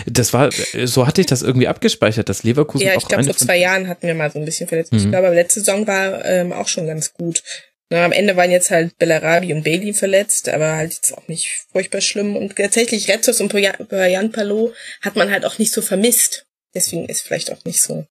Das 0.08 0.34
war, 0.34 0.50
so 0.52 1.06
hatte 1.06 1.22
ich 1.22 1.28
das 1.28 1.44
irgendwie 1.44 1.68
abgespeichert, 1.68 2.28
dass 2.28 2.42
Leverkusen 2.42 2.88
ja, 2.88 2.96
ich 2.96 3.08
glaube, 3.08 3.24
vor 3.24 3.38
zwei 3.38 3.58
Jahren 3.58 3.88
hatten 3.88 4.08
wir 4.08 4.16
mal 4.16 4.32
so 4.32 4.40
ein 4.40 4.46
bisschen 4.46 4.68
verletzt. 4.68 4.92
Mhm. 4.92 4.98
Ich 4.98 5.10
glaube, 5.10 5.28
aber 5.28 5.36
letzte 5.36 5.60
Saison 5.60 5.86
war 5.86 6.26
ähm, 6.26 6.52
auch 6.52 6.68
schon 6.68 6.88
ganz 6.88 7.14
gut. 7.14 7.44
Na, 7.92 8.04
am 8.04 8.12
Ende 8.12 8.36
waren 8.36 8.50
jetzt 8.50 8.72
halt 8.72 8.98
Bellarabi 8.98 9.54
und 9.54 9.64
Bailey 9.64 9.94
verletzt, 9.94 10.50
aber 10.50 10.76
halt 10.76 10.94
jetzt 10.94 11.16
auch 11.16 11.28
nicht 11.28 11.66
furchtbar 11.72 12.02
schlimm. 12.02 12.36
Und 12.36 12.56
tatsächlich 12.56 13.10
Retzos 13.10 13.42
und 13.42 13.54
Jan 13.54 14.32
Palo 14.32 14.74
hat 15.02 15.16
man 15.16 15.30
halt 15.30 15.46
auch 15.46 15.60
nicht 15.60 15.72
so 15.72 15.82
vermisst. 15.82 16.48
Deswegen 16.74 17.06
ist 17.06 17.22
vielleicht 17.22 17.52
auch 17.52 17.64
nicht 17.64 17.82
so, 17.82 17.98
nicht 17.98 18.08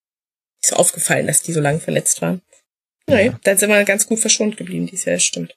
so 0.60 0.76
aufgefallen, 0.76 1.26
dass 1.26 1.42
die 1.42 1.52
so 1.52 1.60
lange 1.60 1.80
verletzt 1.80 2.22
waren. 2.22 2.40
Naja, 3.06 3.32
ja. 3.32 3.40
dann 3.42 3.58
sind 3.58 3.70
wir 3.70 3.82
ganz 3.84 4.06
gut 4.06 4.20
verschont 4.20 4.56
geblieben 4.56 4.86
dieses 4.86 5.06
Jahr, 5.06 5.18
stimmt. 5.18 5.56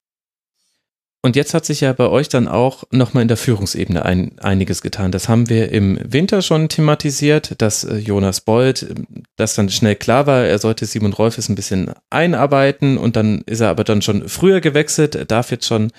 Und 1.26 1.38
jetzt 1.38 1.54
hat 1.54 1.64
sich 1.64 1.80
ja 1.80 1.94
bei 1.94 2.10
euch 2.10 2.28
dann 2.28 2.50
auch 2.50 2.84
nochmal 2.92 3.22
in 3.22 3.30
der 3.30 3.38
Führungsebene 3.38 4.04
ein, 4.04 4.38
einiges 4.40 4.82
getan. 4.82 5.14
Das 5.14 5.30
haben 5.30 5.48
wir 5.48 5.72
im 5.72 5.98
Winter 6.04 6.42
schon 6.42 6.68
thematisiert, 6.68 7.62
dass 7.62 7.86
äh, 7.86 7.96
Jonas 7.96 8.42
Bold, 8.42 8.84
äh, 8.84 8.96
dass 9.38 9.56
dann 9.56 9.70
schnell 9.70 9.96
klar 9.96 10.28
war, 10.28 10.44
er 10.44 10.60
sollte 10.60 10.86
Simon 10.86 11.14
Rolfes 11.14 11.48
ein 11.48 11.56
bisschen 11.56 11.94
einarbeiten 12.10 12.98
und 12.98 13.16
dann 13.16 13.42
ist 13.46 13.62
er 13.62 13.70
aber 13.70 13.86
dann 13.86 14.02
schon 14.02 14.28
früher 14.28 14.60
gewechselt, 14.60 15.32
darf 15.32 15.50
jetzt 15.50 15.66
schon 15.66 15.92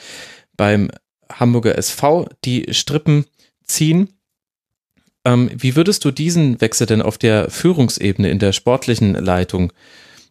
beim 0.58 0.90
Hamburger 1.32 1.78
SV 1.78 2.28
die 2.44 2.66
Strippen 2.74 3.24
ziehen. 3.64 4.10
Ähm, 5.24 5.50
wie 5.54 5.74
würdest 5.74 6.04
du 6.04 6.10
diesen 6.10 6.60
Wechsel 6.60 6.86
denn 6.86 7.00
auf 7.00 7.16
der 7.16 7.50
Führungsebene 7.50 8.28
in 8.28 8.40
der 8.40 8.52
sportlichen 8.52 9.14
Leitung 9.14 9.72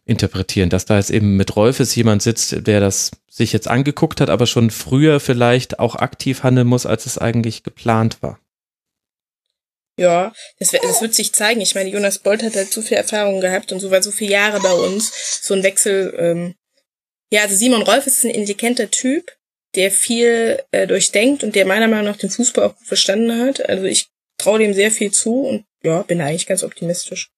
interpretieren, 0.06 0.70
dass 0.70 0.84
da 0.84 0.96
jetzt 0.96 1.10
eben 1.10 1.36
mit 1.36 1.56
Rolfes 1.56 1.94
jemand 1.94 2.22
sitzt, 2.22 2.66
der 2.66 2.80
das 2.80 3.12
sich 3.30 3.52
jetzt 3.52 3.68
angeguckt 3.68 4.20
hat, 4.20 4.30
aber 4.30 4.46
schon 4.46 4.70
früher 4.70 5.18
vielleicht 5.18 5.78
auch 5.78 5.96
aktiv 5.96 6.42
handeln 6.42 6.66
muss, 6.66 6.86
als 6.86 7.06
es 7.06 7.18
eigentlich 7.18 7.62
geplant 7.62 8.18
war. 8.20 8.38
Ja, 9.96 10.32
das, 10.58 10.70
das 10.70 11.00
wird 11.00 11.14
sich 11.14 11.32
zeigen. 11.32 11.60
Ich 11.60 11.74
meine, 11.74 11.88
Jonas 11.88 12.18
Bolt 12.18 12.42
hat 12.42 12.56
halt 12.56 12.72
so 12.72 12.82
viel 12.82 12.96
Erfahrung 12.96 13.40
gehabt 13.40 13.72
und 13.72 13.80
so 13.80 13.90
war 13.90 14.02
so 14.02 14.10
viele 14.10 14.32
Jahre 14.32 14.60
bei 14.60 14.72
uns. 14.72 15.40
So 15.42 15.54
ein 15.54 15.62
Wechsel, 15.62 16.14
ähm, 16.18 16.54
ja, 17.32 17.42
also 17.42 17.54
Simon 17.54 17.82
Rolf 17.82 18.06
ist 18.06 18.24
ein 18.24 18.30
intelligenter 18.30 18.90
Typ, 18.90 19.36
der 19.74 19.90
viel 19.90 20.62
äh, 20.72 20.86
durchdenkt 20.86 21.44
und 21.44 21.54
der 21.54 21.64
meiner 21.64 21.88
Meinung 21.88 22.06
nach 22.06 22.16
den 22.16 22.30
Fußball 22.30 22.64
auch 22.64 22.76
gut 22.76 22.86
verstanden 22.86 23.40
hat. 23.40 23.68
Also 23.68 23.84
ich 23.84 24.08
traue 24.38 24.58
dem 24.58 24.74
sehr 24.74 24.90
viel 24.90 25.12
zu 25.12 25.42
und 25.42 25.64
ja, 25.82 26.02
bin 26.02 26.20
eigentlich 26.20 26.46
ganz 26.46 26.64
optimistisch. 26.64 27.30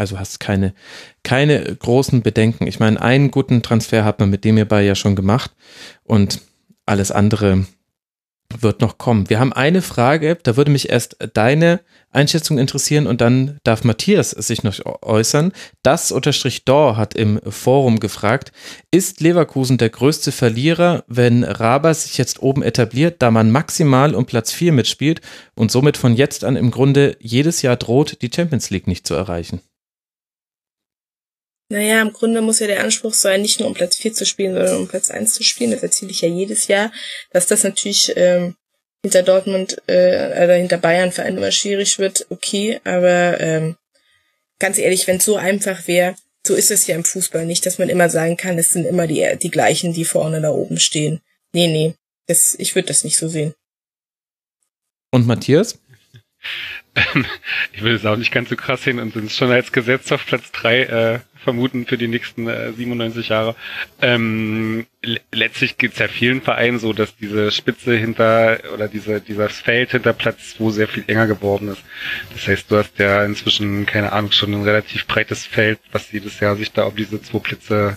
Also 0.00 0.18
hast 0.18 0.40
keine, 0.40 0.72
keine 1.22 1.62
großen 1.76 2.22
Bedenken. 2.22 2.66
Ich 2.66 2.80
meine, 2.80 3.00
einen 3.00 3.30
guten 3.30 3.62
Transfer 3.62 4.04
hat 4.04 4.18
man 4.18 4.30
mit 4.30 4.44
dem 4.44 4.56
hierbei 4.56 4.82
ja 4.82 4.94
schon 4.94 5.14
gemacht 5.14 5.52
und 6.04 6.40
alles 6.86 7.12
andere 7.12 7.66
wird 8.58 8.80
noch 8.80 8.98
kommen. 8.98 9.28
Wir 9.30 9.38
haben 9.38 9.52
eine 9.52 9.82
Frage, 9.82 10.36
da 10.42 10.56
würde 10.56 10.70
mich 10.70 10.90
erst 10.90 11.16
deine 11.34 11.80
Einschätzung 12.10 12.58
interessieren 12.58 13.06
und 13.06 13.20
dann 13.20 13.58
darf 13.62 13.84
Matthias 13.84 14.30
sich 14.30 14.64
noch 14.64 14.74
äußern. 15.02 15.52
Das 15.82 16.10
unterstrich 16.10 16.64
Dor 16.64 16.96
hat 16.96 17.14
im 17.14 17.40
Forum 17.48 18.00
gefragt, 18.00 18.52
ist 18.90 19.20
Leverkusen 19.20 19.78
der 19.78 19.90
größte 19.90 20.32
Verlierer, 20.32 21.04
wenn 21.06 21.44
Raber 21.44 21.94
sich 21.94 22.18
jetzt 22.18 22.42
oben 22.42 22.62
etabliert, 22.62 23.16
da 23.20 23.30
man 23.30 23.50
maximal 23.50 24.14
um 24.14 24.26
Platz 24.26 24.50
4 24.52 24.72
mitspielt 24.72 25.20
und 25.54 25.70
somit 25.70 25.96
von 25.96 26.16
jetzt 26.16 26.42
an 26.42 26.56
im 26.56 26.70
Grunde 26.70 27.16
jedes 27.20 27.62
Jahr 27.62 27.76
droht, 27.76 28.22
die 28.22 28.30
Champions 28.34 28.70
League 28.70 28.86
nicht 28.86 29.06
zu 29.06 29.14
erreichen? 29.14 29.60
Naja, 31.70 32.02
im 32.02 32.12
Grunde 32.12 32.42
muss 32.42 32.58
ja 32.58 32.66
der 32.66 32.82
Anspruch 32.82 33.14
sein, 33.14 33.42
nicht 33.42 33.60
nur 33.60 33.68
um 33.68 33.74
Platz 33.74 33.96
4 33.96 34.12
zu 34.12 34.26
spielen, 34.26 34.54
sondern 34.54 34.76
um 34.76 34.88
Platz 34.88 35.08
1 35.08 35.34
zu 35.34 35.44
spielen. 35.44 35.70
Das 35.70 35.84
erziele 35.84 36.10
ich 36.10 36.20
ja 36.20 36.28
jedes 36.28 36.66
Jahr. 36.66 36.92
Dass 37.30 37.46
das 37.46 37.62
natürlich 37.62 38.12
ähm, 38.16 38.56
hinter 39.02 39.22
Dortmund 39.22 39.80
äh, 39.86 40.44
oder 40.44 40.54
hinter 40.56 40.78
Bayern 40.78 41.12
für 41.12 41.22
einen 41.22 41.38
immer 41.38 41.52
schwierig 41.52 42.00
wird, 42.00 42.26
okay, 42.28 42.80
aber 42.82 43.40
ähm, 43.40 43.76
ganz 44.58 44.78
ehrlich, 44.78 45.06
wenn 45.06 45.18
es 45.18 45.24
so 45.24 45.36
einfach 45.36 45.86
wäre, 45.86 46.16
so 46.44 46.54
ist 46.54 46.72
es 46.72 46.88
ja 46.88 46.96
im 46.96 47.04
Fußball 47.04 47.46
nicht, 47.46 47.64
dass 47.66 47.78
man 47.78 47.88
immer 47.88 48.10
sagen 48.10 48.36
kann, 48.36 48.58
es 48.58 48.70
sind 48.70 48.84
immer 48.84 49.06
die, 49.06 49.38
die 49.40 49.50
gleichen, 49.50 49.92
die 49.92 50.04
vorne 50.04 50.40
da 50.40 50.50
oben 50.50 50.80
stehen. 50.80 51.20
Nee, 51.52 51.68
nee, 51.68 51.94
das, 52.26 52.56
ich 52.58 52.74
würde 52.74 52.88
das 52.88 53.04
nicht 53.04 53.16
so 53.16 53.28
sehen. 53.28 53.54
Und 55.12 55.26
Matthias? 55.26 55.78
ich 57.72 57.82
will 57.82 57.94
es 57.94 58.04
auch 58.04 58.16
nicht 58.16 58.32
ganz 58.32 58.48
so 58.48 58.56
krass 58.56 58.82
sehen 58.82 58.98
und 58.98 59.12
sind 59.12 59.30
schon 59.30 59.50
als 59.50 59.72
Gesetz 59.72 60.10
auf 60.12 60.26
Platz 60.26 60.50
drei 60.52 60.82
äh, 60.82 61.20
vermuten 61.42 61.86
für 61.86 61.98
die 61.98 62.08
nächsten 62.08 62.48
äh, 62.48 62.72
97 62.72 63.28
Jahre. 63.28 63.56
Ähm, 64.00 64.86
letztlich 65.32 65.78
geht 65.78 65.92
es 65.92 65.98
ja 65.98 66.08
vielen 66.08 66.42
Vereinen 66.42 66.78
so, 66.78 66.92
dass 66.92 67.16
diese 67.16 67.50
Spitze 67.50 67.96
hinter 67.96 68.60
oder 68.74 68.88
diese 68.88 69.20
dieses 69.20 69.58
Feld 69.58 69.92
hinter 69.92 70.12
Platz 70.12 70.56
2 70.56 70.70
sehr 70.70 70.88
viel 70.88 71.04
enger 71.06 71.26
geworden 71.26 71.68
ist. 71.68 71.82
Das 72.34 72.46
heißt, 72.46 72.70
du 72.70 72.76
hast 72.76 72.98
ja 72.98 73.24
inzwischen, 73.24 73.86
keine 73.86 74.12
Ahnung, 74.12 74.32
schon 74.32 74.52
ein 74.52 74.64
relativ 74.64 75.06
breites 75.06 75.46
Feld, 75.46 75.78
was 75.92 76.12
jedes 76.12 76.40
Jahr 76.40 76.56
sich 76.56 76.72
da 76.72 76.84
um 76.84 76.96
diese 76.96 77.22
zwei 77.22 77.38
Plätze 77.38 77.96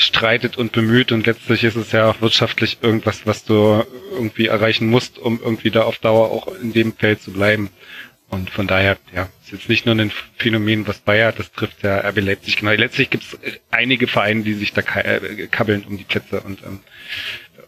streitet 0.00 0.56
und 0.56 0.72
bemüht 0.72 1.12
und 1.12 1.26
letztlich 1.26 1.62
ist 1.64 1.76
es 1.76 1.92
ja 1.92 2.10
auch 2.10 2.20
wirtschaftlich 2.20 2.78
irgendwas, 2.80 3.26
was 3.26 3.44
du 3.44 3.84
irgendwie 4.12 4.46
erreichen 4.46 4.88
musst, 4.88 5.18
um 5.18 5.40
irgendwie 5.42 5.70
da 5.70 5.82
auf 5.82 5.98
Dauer 5.98 6.30
auch 6.30 6.48
in 6.62 6.72
dem 6.72 6.94
Feld 6.94 7.20
zu 7.20 7.32
bleiben. 7.32 7.70
Und 8.30 8.48
von 8.48 8.68
daher, 8.68 8.96
ja, 9.12 9.28
ist 9.42 9.52
jetzt 9.52 9.68
nicht 9.68 9.86
nur 9.86 9.96
ein 9.96 10.12
Phänomen, 10.38 10.86
was 10.86 11.00
Bayer, 11.00 11.32
das 11.32 11.50
trifft 11.50 11.82
ja 11.82 11.98
RB 12.08 12.20
Leipzig 12.20 12.56
genau. 12.56 12.70
Letztlich 12.70 13.10
gibt 13.10 13.24
es 13.24 13.38
einige 13.72 14.06
Vereine, 14.06 14.42
die 14.44 14.54
sich 14.54 14.72
da 14.72 14.82
äh, 14.82 15.48
kabbeln 15.48 15.84
um 15.84 15.98
die 15.98 16.04
Plätze 16.04 16.40
und 16.40 16.62
ähm, 16.62 16.78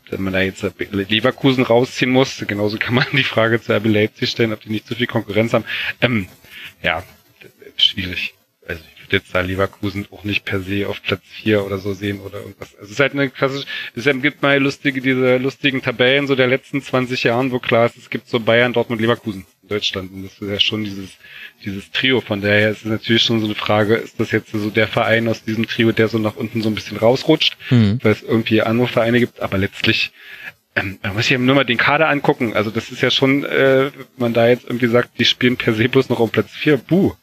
wenn 0.09 0.23
man 0.23 0.33
da 0.33 0.41
jetzt 0.41 0.65
Leverkusen 0.91 1.65
rausziehen 1.65 2.11
muss, 2.11 2.45
genauso 2.47 2.79
kann 2.79 2.95
man 2.95 3.07
die 3.13 3.25
Frage 3.25 3.61
zu 3.61 3.75
RB 3.75 3.87
Leipzig 3.87 4.31
stellen, 4.31 4.53
ob 4.53 4.61
die 4.61 4.71
nicht 4.71 4.87
zu 4.87 4.95
viel 4.95 5.07
Konkurrenz 5.09 5.53
haben. 5.53 5.65
Ähm, 6.01 6.29
ja, 6.81 7.03
schwierig. 7.77 8.35
Also 8.67 8.83
würde 9.13 9.19
jetzt 9.19 9.35
da 9.35 9.41
Leverkusen 9.41 10.07
auch 10.11 10.25
nicht 10.25 10.45
per 10.45 10.61
se 10.61 10.89
auf 10.89 11.03
Platz 11.03 11.23
4 11.43 11.65
oder 11.65 11.79
so 11.79 11.93
sehen 11.93 12.21
oder 12.21 12.39
irgendwas. 12.39 12.75
Also 12.75 12.85
es 12.87 12.91
ist 12.93 13.01
halt 13.01 13.13
eine 13.13 13.31
klassische, 13.31 13.67
es 13.95 14.05
gibt 14.05 14.43
mal 14.43 14.59
lustige, 14.59 15.01
diese 15.01 15.37
lustigen 15.37 15.83
Tabellen 15.83 16.27
so 16.27 16.35
der 16.35 16.47
letzten 16.47 16.83
20 16.83 17.25
Jahren, 17.25 17.53
wo 17.53 17.59
klar 17.59 17.87
ist, 17.87 17.99
es 17.99 18.11
gibt 18.11 18.29
so 18.29 18.41
Bayern, 18.41 18.73
Dortmund, 18.73 19.01
Leverkusen. 19.01 19.47
Deutschland. 19.69 20.13
Und 20.13 20.25
das 20.25 20.33
ist 20.33 20.51
ja 20.51 20.59
schon 20.59 20.85
dieses, 20.85 21.11
dieses 21.65 21.91
Trio. 21.93 22.21
Von 22.21 22.43
daher 22.43 22.71
ist 22.71 22.79
es 22.79 22.85
natürlich 22.85 23.23
schon 23.23 23.39
so 23.39 23.47
eine 23.47 23.55
Frage, 23.55 23.95
ist 23.95 24.19
das 24.19 24.33
jetzt 24.33 24.51
so 24.51 24.71
der 24.71 24.89
Verein 24.89 25.29
aus 25.29 25.45
diesem 25.45 25.67
Trio, 25.67 25.93
der 25.93 26.09
so 26.09 26.19
nach 26.19 26.35
unten 26.35 26.63
so 26.63 26.69
ein 26.69 26.75
bisschen 26.75 26.97
rausrutscht, 26.97 27.57
mhm. 27.71 28.01
weil 28.03 28.13
es 28.13 28.23
irgendwie 28.23 28.61
andere 28.61 28.89
Vereine 28.89 29.21
gibt, 29.21 29.41
aber 29.41 29.59
letztlich 29.59 30.13
ähm, 30.75 30.99
man 31.03 31.15
muss 31.15 31.27
sich 31.27 31.39
nur 31.39 31.55
mal 31.55 31.65
den 31.65 31.79
Kader 31.79 32.09
angucken. 32.09 32.55
Also 32.55 32.71
das 32.71 32.91
ist 32.91 33.03
ja 33.03 33.11
schon, 33.11 33.45
äh, 33.45 33.91
man 34.17 34.33
da 34.33 34.49
jetzt 34.49 34.65
irgendwie 34.65 34.89
sagt, 34.89 35.19
die 35.19 35.25
spielen 35.25 35.57
per 35.57 35.75
se 35.75 35.89
bloß 35.89 36.09
noch 36.09 36.19
um 36.19 36.31
Platz 36.31 36.51
4. 36.51 36.79
Buh. 36.79 37.15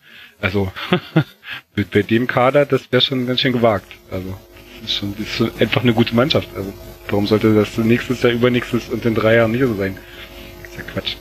Also 0.42 0.72
bei 1.92 2.02
dem 2.02 2.28
Kader, 2.28 2.66
das 2.66 2.92
wäre 2.92 3.02
schon 3.02 3.28
ganz 3.28 3.42
schön 3.42 3.54
gewagt. 3.54 3.92
Also 4.12 4.38
das 4.82 4.92
ist 4.92 4.98
schon, 4.98 5.16
das 5.18 5.40
ist 5.40 5.62
einfach 5.62 5.84
eine 5.84 5.94
gute 5.94 6.16
Mannschaft. 6.16 6.50
Also 6.56 6.74
warum 7.08 7.28
sollte 7.28 7.54
das 7.54 7.78
nächstes 7.78 8.22
Jahr, 8.22 8.32
übernächstes 8.32 8.90
und 8.90 9.06
in 9.06 9.16
drei 9.16 9.36
Jahren 9.36 9.52
nicht 9.52 9.62
so 9.62 9.76
sein? 9.76 9.98
Das 10.62 10.72
ist 10.72 10.78
ja 10.78 10.84
Quatsch. 10.84 11.16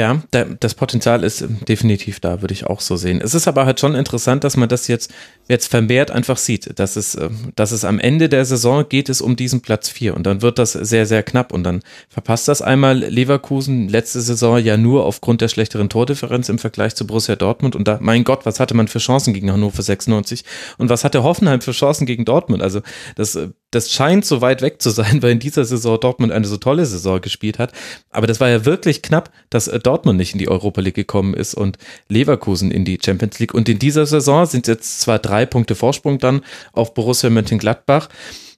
Ja, 0.00 0.22
das 0.30 0.74
Potenzial 0.74 1.22
ist 1.22 1.44
definitiv 1.68 2.20
da, 2.20 2.40
würde 2.40 2.54
ich 2.54 2.66
auch 2.66 2.80
so 2.80 2.96
sehen. 2.96 3.20
Es 3.22 3.34
ist 3.34 3.46
aber 3.46 3.66
halt 3.66 3.80
schon 3.80 3.94
interessant, 3.94 4.44
dass 4.44 4.56
man 4.56 4.66
das 4.66 4.88
jetzt, 4.88 5.12
jetzt 5.46 5.66
vermehrt 5.66 6.10
einfach 6.10 6.38
sieht, 6.38 6.78
dass 6.78 6.96
es, 6.96 7.16
äh, 7.16 7.28
dass 7.54 7.70
es 7.70 7.84
am 7.84 7.98
Ende 7.98 8.30
der 8.30 8.46
Saison 8.46 8.88
geht 8.88 9.10
es 9.10 9.20
um 9.20 9.36
diesen 9.36 9.60
Platz 9.60 9.90
4 9.90 10.16
und 10.16 10.24
dann 10.24 10.40
wird 10.40 10.58
das 10.58 10.72
sehr, 10.72 11.04
sehr 11.04 11.22
knapp 11.22 11.52
und 11.52 11.64
dann 11.64 11.82
verpasst 12.08 12.48
das 12.48 12.62
einmal 12.62 12.96
Leverkusen 12.96 13.90
letzte 13.90 14.22
Saison 14.22 14.56
ja 14.56 14.78
nur 14.78 15.04
aufgrund 15.04 15.42
der 15.42 15.48
schlechteren 15.48 15.90
Tordifferenz 15.90 16.48
im 16.48 16.58
Vergleich 16.58 16.94
zu 16.94 17.06
Borussia 17.06 17.36
Dortmund 17.36 17.76
und 17.76 17.86
da, 17.86 17.98
mein 18.00 18.24
Gott, 18.24 18.46
was 18.46 18.58
hatte 18.58 18.72
man 18.72 18.88
für 18.88 19.00
Chancen 19.00 19.34
gegen 19.34 19.52
Hannover 19.52 19.82
96 19.82 20.44
und 20.78 20.88
was 20.88 21.04
hatte 21.04 21.24
Hoffenheim 21.24 21.60
für 21.60 21.72
Chancen 21.72 22.06
gegen 22.06 22.24
Dortmund? 22.24 22.62
Also 22.62 22.80
das 23.16 23.34
äh, 23.34 23.48
das 23.70 23.92
scheint 23.92 24.24
so 24.24 24.40
weit 24.40 24.62
weg 24.62 24.82
zu 24.82 24.90
sein, 24.90 25.22
weil 25.22 25.32
in 25.32 25.38
dieser 25.38 25.64
Saison 25.64 25.98
Dortmund 25.98 26.32
eine 26.32 26.46
so 26.46 26.56
tolle 26.56 26.86
Saison 26.86 27.20
gespielt 27.20 27.58
hat. 27.58 27.72
Aber 28.10 28.26
das 28.26 28.40
war 28.40 28.48
ja 28.48 28.64
wirklich 28.64 29.02
knapp, 29.02 29.30
dass 29.48 29.68
äh, 29.68 29.78
Dortmund 29.78 30.18
nicht 30.18 30.32
in 30.32 30.38
die 30.38 30.48
Europa 30.48 30.80
League 30.80 30.94
gekommen 30.94 31.34
ist 31.34 31.54
und 31.54 31.78
Leverkusen 32.08 32.70
in 32.70 32.84
die 32.84 32.98
Champions 33.02 33.38
League. 33.38 33.54
Und 33.54 33.68
in 33.68 33.78
dieser 33.78 34.06
Saison 34.06 34.46
sind 34.46 34.66
jetzt 34.66 35.00
zwar 35.00 35.18
drei 35.18 35.46
Punkte 35.46 35.74
Vorsprung 35.74 36.18
dann 36.18 36.42
auf 36.72 36.94
Borussia 36.94 37.30
Mönchengladbach. 37.30 38.08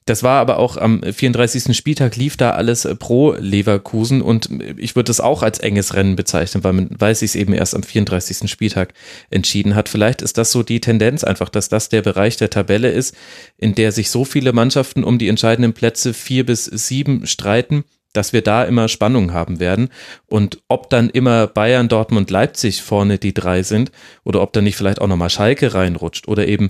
Das 0.05 0.23
war 0.23 0.39
aber 0.41 0.57
auch 0.59 0.77
am 0.77 1.01
34. 1.01 1.75
Spieltag 1.75 2.15
lief 2.15 2.35
da 2.35 2.51
alles 2.51 2.85
äh, 2.85 2.95
pro 2.95 3.33
Leverkusen 3.33 4.21
und 4.21 4.49
ich 4.77 4.95
würde 4.95 5.11
es 5.11 5.21
auch 5.21 5.43
als 5.43 5.59
enges 5.59 5.93
Rennen 5.93 6.15
bezeichnen, 6.15 6.63
weil 6.63 6.73
man 6.73 6.89
weiß, 6.97 7.19
sich 7.19 7.31
es 7.31 7.35
eben 7.35 7.53
erst 7.53 7.75
am 7.75 7.83
34. 7.83 8.49
Spieltag 8.49 8.93
entschieden 9.29 9.75
hat. 9.75 9.89
Vielleicht 9.89 10.21
ist 10.21 10.37
das 10.37 10.51
so 10.51 10.63
die 10.63 10.81
Tendenz 10.81 11.23
einfach, 11.23 11.49
dass 11.49 11.69
das 11.69 11.89
der 11.89 12.01
Bereich 12.01 12.37
der 12.37 12.49
Tabelle 12.49 12.91
ist, 12.91 13.15
in 13.57 13.75
der 13.75 13.91
sich 13.91 14.09
so 14.09 14.25
viele 14.25 14.53
Mannschaften 14.53 15.03
um 15.03 15.17
die 15.17 15.29
entscheidenden 15.29 15.73
Plätze 15.73 16.13
vier 16.13 16.45
bis 16.45 16.65
sieben 16.65 17.25
streiten 17.25 17.83
dass 18.13 18.31
wir 18.31 18.43
da 18.43 18.63
immer 18.63 18.87
Spannung 18.87 19.33
haben 19.33 19.59
werden. 19.59 19.89
Und 20.27 20.59
ob 20.67 20.89
dann 20.89 21.09
immer 21.09 21.47
Bayern, 21.47 21.89
Dortmund, 21.89 22.29
Leipzig 22.29 22.81
vorne 22.81 23.17
die 23.17 23.33
drei 23.33 23.63
sind 23.63 23.91
oder 24.23 24.41
ob 24.41 24.53
dann 24.53 24.63
nicht 24.63 24.77
vielleicht 24.77 25.01
auch 25.01 25.07
nochmal 25.07 25.31
Schalke 25.31 25.73
reinrutscht 25.73 26.27
oder 26.27 26.47
eben 26.47 26.69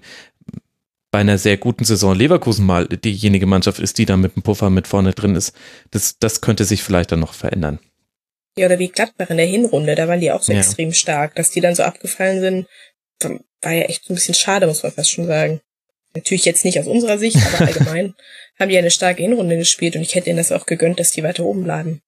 bei 1.14 1.20
einer 1.20 1.38
sehr 1.38 1.58
guten 1.58 1.86
Saison 1.86 2.16
Leverkusen 2.16 2.66
mal 2.66 2.88
diejenige 2.88 3.46
Mannschaft 3.46 3.78
ist, 3.78 4.00
die 4.00 4.08
da 4.08 4.18
mit 4.18 4.36
dem 4.36 4.42
Puffer 4.42 4.72
mit 4.72 4.88
vorne 4.88 5.14
drin 5.14 5.36
ist. 5.36 5.54
Das, 5.92 6.18
das 6.18 6.42
könnte 6.42 6.66
sich 6.66 6.82
vielleicht 6.82 7.12
dann 7.12 7.20
noch 7.20 7.36
verändern. 7.36 7.80
Ja, 8.58 8.66
oder 8.66 8.80
wie 8.80 8.88
Gladbach 8.88 9.30
in 9.30 9.38
der 9.38 9.46
Hinrunde, 9.46 9.94
da 9.94 10.08
waren 10.08 10.22
die 10.22 10.32
auch 10.32 10.42
so 10.42 10.52
ja. 10.52 10.58
extrem 10.58 10.92
stark. 10.92 11.36
Dass 11.36 11.52
die 11.52 11.62
dann 11.62 11.76
so 11.76 11.84
abgefallen 11.84 12.42
sind, 12.42 12.68
war 13.62 13.72
ja 13.72 13.84
echt 13.84 14.10
ein 14.10 14.16
bisschen 14.16 14.34
schade, 14.34 14.66
muss 14.66 14.82
man 14.82 14.92
fast 14.92 15.12
schon 15.12 15.28
sagen. 15.28 15.62
Natürlich 16.16 16.46
jetzt 16.46 16.66
nicht 16.66 16.80
aus 16.80 16.88
unserer 16.88 17.20
Sicht, 17.20 17.38
aber 17.38 17.62
allgemein 17.68 18.16
haben 18.60 18.70
die 18.70 18.78
eine 18.80 18.90
starke 18.90 19.22
Hinrunde 19.22 19.56
gespielt 19.58 19.96
und 19.96 20.02
ich 20.02 20.16
hätte 20.16 20.32
ihnen 20.32 20.38
das 20.38 20.52
auch 20.52 20.66
gegönnt, 20.66 21.00
dass 21.00 21.12
die 21.12 21.22
weiter 21.22 21.46
oben 21.46 21.64
bleiben. 21.64 22.02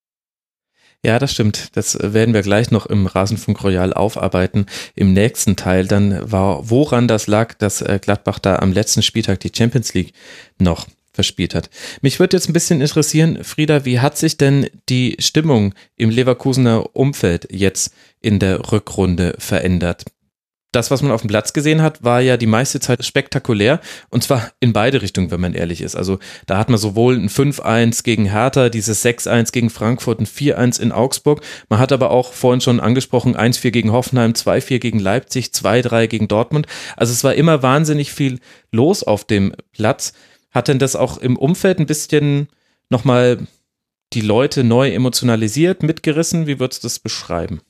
Ja, 1.06 1.20
das 1.20 1.34
stimmt. 1.34 1.70
Das 1.76 2.00
werden 2.02 2.34
wir 2.34 2.42
gleich 2.42 2.72
noch 2.72 2.88
im 2.88 3.06
Rasenfunk 3.06 3.64
Royal 3.64 3.94
aufarbeiten. 3.94 4.66
Im 4.96 5.14
nächsten 5.14 5.56
Teil 5.56 5.86
dann 5.86 6.20
war, 6.32 6.72
woran 6.72 7.08
das 7.08 7.28
lag, 7.28 7.54
dass 7.54 7.84
äh, 7.84 8.00
Gladbach 8.02 8.40
da 8.40 8.56
am 8.56 8.74
letzten 8.74 9.04
Spieltag 9.04 9.40
die 9.42 9.52
Champions 9.56 9.94
League 9.94 10.14
noch 10.58 10.88
verspielt 11.14 11.54
hat. 11.54 11.70
Mich 12.02 12.20
würde 12.20 12.36
jetzt 12.36 12.50
ein 12.50 12.54
bisschen 12.54 12.82
interessieren, 12.82 13.44
Frieda, 13.44 13.86
wie 13.86 14.00
hat 14.00 14.18
sich 14.18 14.38
denn 14.38 14.68
die 14.90 15.16
Stimmung 15.20 15.76
im 15.96 16.10
Leverkusener 16.10 16.96
Umfeld 16.96 17.50
jetzt 17.52 17.94
in 18.20 18.40
der 18.40 18.72
Rückrunde 18.72 19.36
verändert? 19.38 20.06
Das, 20.76 20.92
was 20.92 21.02
man 21.02 21.12
auf 21.12 21.22
dem 21.22 21.30
Platz 21.30 21.54
gesehen 21.54 21.82
hat, 21.82 22.04
war 22.04 22.20
ja 22.22 22.38
die 22.38 22.46
meiste 22.46 22.80
Zeit 22.80 23.04
spektakulär. 23.06 23.80
Und 24.10 24.24
zwar 24.24 24.52
in 24.60 24.74
beide 24.74 25.02
Richtungen, 25.02 25.32
wenn 25.32 25.40
man 25.40 25.54
ehrlich 25.54 25.82
ist. 25.82 25.96
Also 25.96 26.20
da 26.46 26.58
hat 26.58 26.70
man 26.70 26.78
sowohl 26.78 27.16
ein 27.16 27.30
5-1 27.30 28.04
gegen 28.04 28.26
Hertha, 28.26 28.70
dieses 28.70 29.04
6-1 29.06 29.52
gegen 29.52 29.70
Frankfurt, 29.70 30.20
ein 30.20 30.28
4-1 30.28 30.82
in 30.82 30.92
Augsburg. 30.92 31.42
Man 31.70 31.80
hat 31.80 31.92
aber 31.92 32.12
auch 32.12 32.34
vorhin 32.34 32.62
schon 32.62 32.80
angesprochen, 32.80 33.36
1-4 33.36 33.72
gegen 33.72 33.92
Hoffenheim, 33.92 34.34
2-4 34.34 34.80
gegen 34.80 35.00
Leipzig, 35.00 35.48
2-3 35.48 36.08
gegen 36.08 36.28
Dortmund. 36.28 36.68
Also 36.98 37.14
es 37.14 37.24
war 37.24 37.36
immer 37.36 37.64
wahnsinnig 37.64 38.12
viel 38.12 38.40
los 38.72 39.04
auf 39.04 39.24
dem 39.24 39.54
Platz. 39.72 40.14
Hat 40.52 40.68
denn 40.68 40.80
das 40.80 40.96
auch 40.96 41.18
im 41.18 41.38
Umfeld 41.38 41.80
ein 41.80 41.86
bisschen 41.86 42.48
nochmal 42.90 43.40
die 44.14 44.22
Leute 44.22 44.64
neu 44.64 44.92
emotionalisiert, 44.92 45.84
mitgerissen? 45.84 46.48
Wie 46.48 46.60
würdest 46.60 46.84
du 46.84 46.88
das 46.88 47.00
beschreiben? 47.00 47.62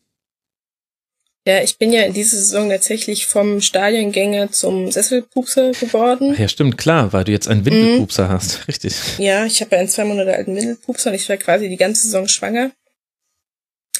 Ja, 1.48 1.62
ich 1.62 1.78
bin 1.78 1.94
ja 1.94 2.02
in 2.02 2.14
dieser 2.14 2.38
Saison 2.38 2.70
tatsächlich 2.70 3.28
vom 3.28 3.62
Stadiongänger 3.62 4.52
zum 4.52 4.92
Sesselpupser 4.92 5.74
geworden. 5.74 6.36
ja, 6.38 6.48
stimmt, 6.48 6.78
klar, 6.78 7.14
weil 7.14 7.24
du 7.24 7.32
jetzt 7.32 7.48
einen 7.48 7.66
Windelpupser 7.66 8.26
mhm. 8.26 8.32
hast, 8.32 8.68
richtig. 8.68 8.96
Ja, 9.20 9.46
ich 9.46 9.62
habe 9.62 9.76
ja 9.76 9.80
einen 9.80 9.90
zwei 9.90 10.06
Monate 10.06 10.34
alten 10.34 10.56
Windelpupser 10.56 11.12
und 11.12 11.16
ich 11.16 11.30
war 11.30 11.38
quasi 11.38 11.70
die 11.70 11.78
ganze 11.78 12.04
Saison 12.04 12.28
schwanger. 12.28 12.72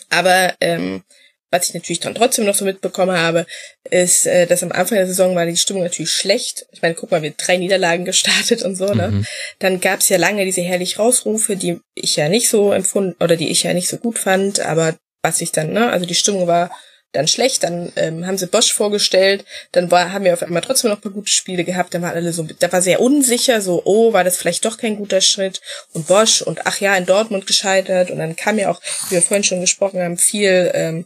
Aber 0.10 0.56
ähm, 0.60 1.04
was 1.52 1.70
ich 1.70 1.76
natürlich 1.76 2.00
dann 2.00 2.16
trotzdem 2.16 2.46
noch 2.46 2.56
so 2.56 2.66
mitbekommen 2.66 3.16
habe, 3.16 3.46
ist, 3.90 4.26
äh, 4.26 4.48
dass 4.48 4.64
am 4.64 4.72
Anfang 4.72 4.98
der 4.98 5.08
Saison 5.08 5.36
war 5.36 5.46
die 5.46 5.56
Stimmung 5.56 5.84
natürlich 5.84 6.12
schlecht. 6.12 6.66
Ich 6.72 6.82
meine, 6.82 6.96
guck 6.96 7.12
mal, 7.12 7.22
wir 7.22 7.32
drei 7.32 7.58
Niederlagen 7.58 8.06
gestartet 8.06 8.64
und 8.64 8.76
so, 8.76 8.94
ne? 8.94 9.10
Mhm. 9.10 9.26
Dann 9.60 9.80
gab 9.80 10.00
es 10.00 10.10
ja 10.10 10.18
lange 10.18 10.46
diese 10.46 10.62
herrlich 10.62 10.98
Rausrufe, 10.98 11.56
die 11.56 11.80
ich 11.94 12.16
ja 12.16 12.28
nicht 12.28 12.50
so 12.50 12.72
empfunden 12.72 13.16
oder 13.24 13.36
die 13.36 13.50
ich 13.50 13.64
ja 13.64 13.74
nicht 13.74 13.88
so 13.88 13.98
gut 13.98 14.18
fand, 14.18 14.60
aber 14.60 14.96
was 15.22 15.42
ich 15.42 15.52
dann, 15.52 15.74
ne, 15.74 15.92
also 15.92 16.06
die 16.06 16.16
Stimmung 16.16 16.48
war 16.48 16.72
dann 17.16 17.28
schlecht, 17.28 17.64
dann 17.64 17.92
ähm, 17.96 18.26
haben 18.26 18.38
sie 18.38 18.48
Bosch 18.48 18.74
vorgestellt, 18.74 19.46
dann 19.72 19.92
war, 19.92 20.12
haben 20.12 20.26
wir 20.26 20.34
auf 20.34 20.44
einmal 20.44 20.62
trotzdem 20.62 20.90
noch 20.90 20.98
ein 20.98 21.02
paar 21.02 21.12
gute 21.12 21.32
Spiele 21.32 21.64
gehabt, 21.64 21.94
dann 21.94 22.02
waren 22.02 22.16
alle 22.16 22.34
so, 22.34 22.46
da 22.60 22.72
war 22.72 22.82
sehr 22.82 23.00
unsicher, 23.00 23.62
so, 23.62 23.82
oh, 23.86 24.14
war 24.14 24.24
das 24.24 24.38
vielleicht 24.38 24.66
doch 24.66 24.78
kein 24.78 24.98
guter 24.98 25.22
Schritt? 25.22 25.62
Und 25.94 26.08
Bosch 26.08 26.42
und 26.42 26.66
ach 26.66 26.80
ja, 26.80 26.96
in 26.96 27.06
Dortmund 27.06 27.48
gescheitert 27.48 28.12
und 28.12 28.20
dann 28.20 28.36
kam 28.36 28.60
ja 28.60 28.70
auch, 28.72 28.82
wie 29.10 29.16
wir 29.16 29.22
vorhin 29.22 29.44
schon 29.44 29.62
gesprochen 29.62 30.02
haben, 30.02 30.18
viel, 30.18 30.72
ähm, 30.74 31.06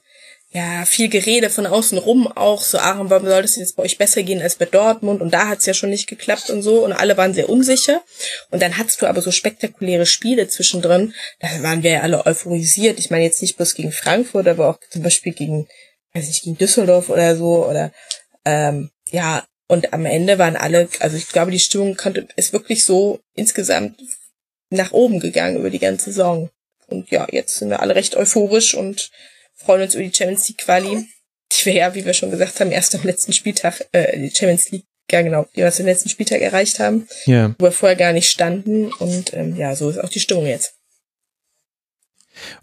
ja, 0.52 0.84
viel 0.86 1.10
Gerede 1.10 1.52
von 1.52 1.68
außen 1.68 2.00
rum 2.00 2.26
auch, 2.26 2.64
so, 2.64 2.80
ach, 2.80 2.98
warum 3.02 3.28
soll 3.28 3.44
das 3.44 3.56
jetzt 3.56 3.76
bei 3.76 3.84
euch 3.84 4.00
besser 4.00 4.24
gehen 4.24 4.42
als 4.42 4.56
bei 4.56 4.66
Dortmund? 4.66 5.22
Und 5.22 5.32
da 5.32 5.48
hat's 5.48 5.68
ja 5.68 5.76
schon 5.76 5.92
nicht 5.92 6.08
geklappt 6.08 6.50
und 6.50 6.64
so 6.64 6.84
und 6.84 6.92
alle 6.92 7.18
waren 7.18 7.36
sehr 7.36 7.50
unsicher. 7.50 8.02
Und 8.50 8.64
dann 8.64 8.78
hattest 8.78 9.02
du 9.02 9.06
aber 9.06 9.22
so 9.22 9.30
spektakuläre 9.30 10.08
Spiele 10.08 10.48
zwischendrin, 10.48 11.14
da 11.40 11.48
waren 11.62 11.84
wir 11.84 11.92
ja 11.92 12.02
alle 12.02 12.26
euphorisiert, 12.26 12.98
ich 12.98 13.12
meine 13.12 13.26
jetzt 13.26 13.44
nicht 13.44 13.58
bloß 13.58 13.76
gegen 13.76 13.92
Frankfurt, 13.92 14.48
aber 14.48 14.70
auch 14.70 14.80
zum 14.90 15.04
Beispiel 15.04 15.34
gegen 15.34 15.68
weiß 16.14 16.28
nicht, 16.28 16.44
gegen 16.44 16.58
Düsseldorf 16.58 17.10
oder 17.10 17.36
so 17.36 17.66
oder 17.66 17.92
ähm, 18.46 18.90
ja, 19.12 19.44
und 19.68 19.94
am 19.94 20.06
Ende 20.06 20.40
waren 20.40 20.56
alle, 20.56 20.90
also 21.00 21.16
ich 21.16 21.30
glaube, 21.30 21.52
die 21.52 21.60
Stimmung 21.60 21.96
konnte, 21.96 22.28
ist 22.36 22.54
wirklich 22.54 22.84
so 22.84 23.20
insgesamt 23.36 24.00
nach 24.72 24.92
oben 24.94 25.20
gegangen 25.20 25.58
über 25.58 25.70
die 25.70 25.80
ganze 25.80 26.06
Saison. 26.06 26.50
Und 26.88 27.12
ja, 27.12 27.28
jetzt 27.32 27.58
sind 27.58 27.70
wir 27.70 27.82
alle 27.82 27.96
recht 27.96 28.16
euphorisch 28.16 28.74
und 28.74 29.12
freuen 29.54 29.84
uns 29.84 29.94
über 29.94 30.04
die 30.04 30.14
Champions 30.14 30.48
League 30.50 30.58
Quali. 30.60 31.08
Die 31.52 31.66
wir 31.66 31.74
ja, 31.74 31.96
wie 31.96 32.06
wir 32.06 32.14
schon 32.14 32.32
gesagt 32.32 32.60
haben, 32.60 32.72
erst 32.72 32.96
am 32.96 33.04
letzten 33.04 33.34
Spieltag, 33.34 33.88
äh, 33.92 34.18
die 34.18 34.34
Champions 34.36 34.72
League, 34.72 34.86
ja 35.12 35.22
genau, 35.22 35.46
die 35.54 35.58
wir 35.58 35.66
erst 35.66 35.80
am 35.80 35.86
letzten 35.86 36.10
Spieltag 36.10 36.42
erreicht 36.42 36.80
haben. 36.80 37.08
Ja. 37.26 37.54
Wo 37.60 37.66
wir 37.66 37.72
vorher 37.72 37.96
gar 37.96 38.14
nicht 38.14 38.30
standen. 38.30 38.92
Und 38.94 39.34
ähm, 39.34 39.56
ja, 39.56 39.76
so 39.76 39.90
ist 39.90 40.00
auch 40.00 40.10
die 40.10 40.20
Stimmung 40.20 40.48
jetzt. 40.48 40.79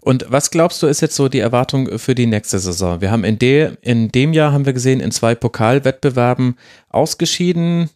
Und 0.01 0.25
was 0.29 0.51
glaubst 0.51 0.81
du, 0.81 0.87
ist 0.87 1.01
jetzt 1.01 1.15
so 1.15 1.29
die 1.29 1.39
Erwartung 1.39 1.99
für 1.99 2.15
die 2.15 2.25
nächste 2.25 2.59
Saison? 2.59 3.01
Wir 3.01 3.11
haben 3.11 3.23
in, 3.23 3.39
der, 3.39 3.77
in 3.81 4.09
dem 4.09 4.33
Jahr, 4.33 4.51
haben 4.51 4.65
wir 4.65 4.73
gesehen, 4.73 4.99
in 4.99 5.11
zwei 5.11 5.35
Pokalwettbewerben 5.35 6.57
ausgeschieden. 6.89 7.89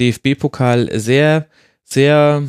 DFB-Pokal 0.00 0.98
sehr, 0.98 1.46
sehr 1.84 2.42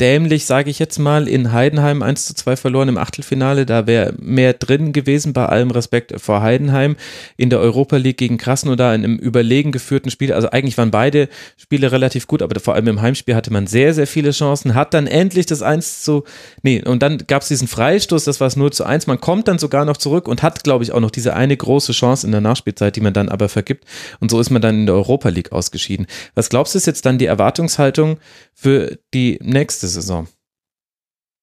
dämlich, 0.00 0.46
sage 0.46 0.70
ich 0.70 0.78
jetzt 0.78 0.98
mal, 0.98 1.28
in 1.28 1.52
Heidenheim 1.52 2.02
1 2.02 2.26
zu 2.26 2.34
2 2.34 2.56
verloren 2.56 2.88
im 2.88 2.98
Achtelfinale. 2.98 3.66
Da 3.66 3.86
wäre 3.86 4.14
mehr 4.18 4.54
drin 4.54 4.92
gewesen, 4.92 5.32
bei 5.32 5.46
allem 5.46 5.70
Respekt 5.70 6.20
vor 6.20 6.40
Heidenheim. 6.40 6.96
In 7.36 7.50
der 7.50 7.60
Europa 7.60 7.96
League 7.96 8.16
gegen 8.16 8.38
Krasnodar 8.38 8.94
in 8.94 9.04
einem 9.04 9.16
überlegen 9.16 9.72
geführten 9.72 10.10
Spiel. 10.10 10.32
Also 10.32 10.50
eigentlich 10.50 10.78
waren 10.78 10.90
beide 10.90 11.28
Spiele 11.56 11.92
relativ 11.92 12.26
gut, 12.26 12.42
aber 12.42 12.58
vor 12.60 12.74
allem 12.74 12.88
im 12.88 13.02
Heimspiel 13.02 13.34
hatte 13.34 13.52
man 13.52 13.66
sehr, 13.66 13.92
sehr 13.92 14.06
viele 14.06 14.30
Chancen. 14.30 14.74
Hat 14.74 14.94
dann 14.94 15.06
endlich 15.06 15.46
das 15.46 15.62
1 15.62 16.02
zu, 16.02 16.24
nee, 16.62 16.82
und 16.82 17.02
dann 17.02 17.18
gab 17.26 17.42
es 17.42 17.48
diesen 17.48 17.68
Freistoß, 17.68 18.24
das 18.24 18.40
war 18.40 18.46
es 18.46 18.56
0 18.56 18.72
zu 18.72 18.84
1. 18.84 19.06
Man 19.06 19.20
kommt 19.20 19.48
dann 19.48 19.58
sogar 19.58 19.84
noch 19.84 19.98
zurück 19.98 20.28
und 20.28 20.42
hat, 20.42 20.64
glaube 20.64 20.84
ich, 20.84 20.92
auch 20.92 21.00
noch 21.00 21.10
diese 21.10 21.34
eine 21.34 21.56
große 21.56 21.92
Chance 21.92 22.26
in 22.26 22.32
der 22.32 22.40
Nachspielzeit, 22.40 22.96
die 22.96 23.00
man 23.00 23.12
dann 23.12 23.28
aber 23.28 23.48
vergibt. 23.48 23.84
Und 24.20 24.30
so 24.30 24.40
ist 24.40 24.50
man 24.50 24.62
dann 24.62 24.80
in 24.80 24.86
der 24.86 24.94
Europa 24.94 25.28
League 25.28 25.52
ausgeschieden. 25.52 26.06
Was 26.34 26.48
glaubst 26.48 26.74
du, 26.74 26.78
ist 26.78 26.86
jetzt 26.86 27.04
dann 27.04 27.18
die 27.18 27.26
Erwartungshaltung 27.26 28.18
für 28.54 28.98
die 29.12 29.38
nächste 29.42 29.89
Saison? 29.90 30.26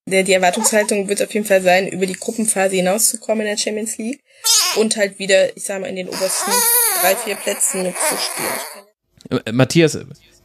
Die 0.10 0.32
Erwartungshaltung 0.32 1.10
wird 1.10 1.22
auf 1.22 1.34
jeden 1.34 1.46
Fall 1.46 1.62
sein, 1.62 1.88
über 1.88 2.06
die 2.06 2.14
Gruppenphase 2.14 2.78
hinauszukommen 2.78 3.46
in 3.46 3.56
der 3.56 3.58
Champions 3.58 3.98
League 3.98 4.22
und 4.78 4.96
halt 4.96 5.20
wieder, 5.20 5.56
ich 5.58 5.64
sag 5.64 5.82
mal, 5.82 5.88
in 5.88 5.98
den 5.98 6.08
obersten 6.08 6.52
drei, 7.02 7.16
vier 7.16 7.36
Plätzen 7.36 7.84
mitzuspielen. 7.84 9.44
Äh, 9.46 9.52
Matthias, 9.52 9.98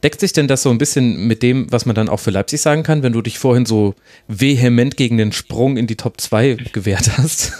deckt 0.03 0.19
sich 0.19 0.33
denn 0.33 0.47
das 0.47 0.63
so 0.63 0.69
ein 0.69 0.77
bisschen 0.77 1.27
mit 1.27 1.41
dem, 1.43 1.71
was 1.71 1.85
man 1.85 1.95
dann 1.95 2.09
auch 2.09 2.19
für 2.19 2.31
Leipzig 2.31 2.61
sagen 2.61 2.83
kann, 2.83 3.03
wenn 3.03 3.13
du 3.13 3.21
dich 3.21 3.39
vorhin 3.39 3.65
so 3.65 3.95
vehement 4.27 4.97
gegen 4.97 5.17
den 5.17 5.31
Sprung 5.31 5.77
in 5.77 5.87
die 5.87 5.95
Top 5.95 6.19
2 6.19 6.55
gewehrt 6.73 7.17
hast? 7.17 7.53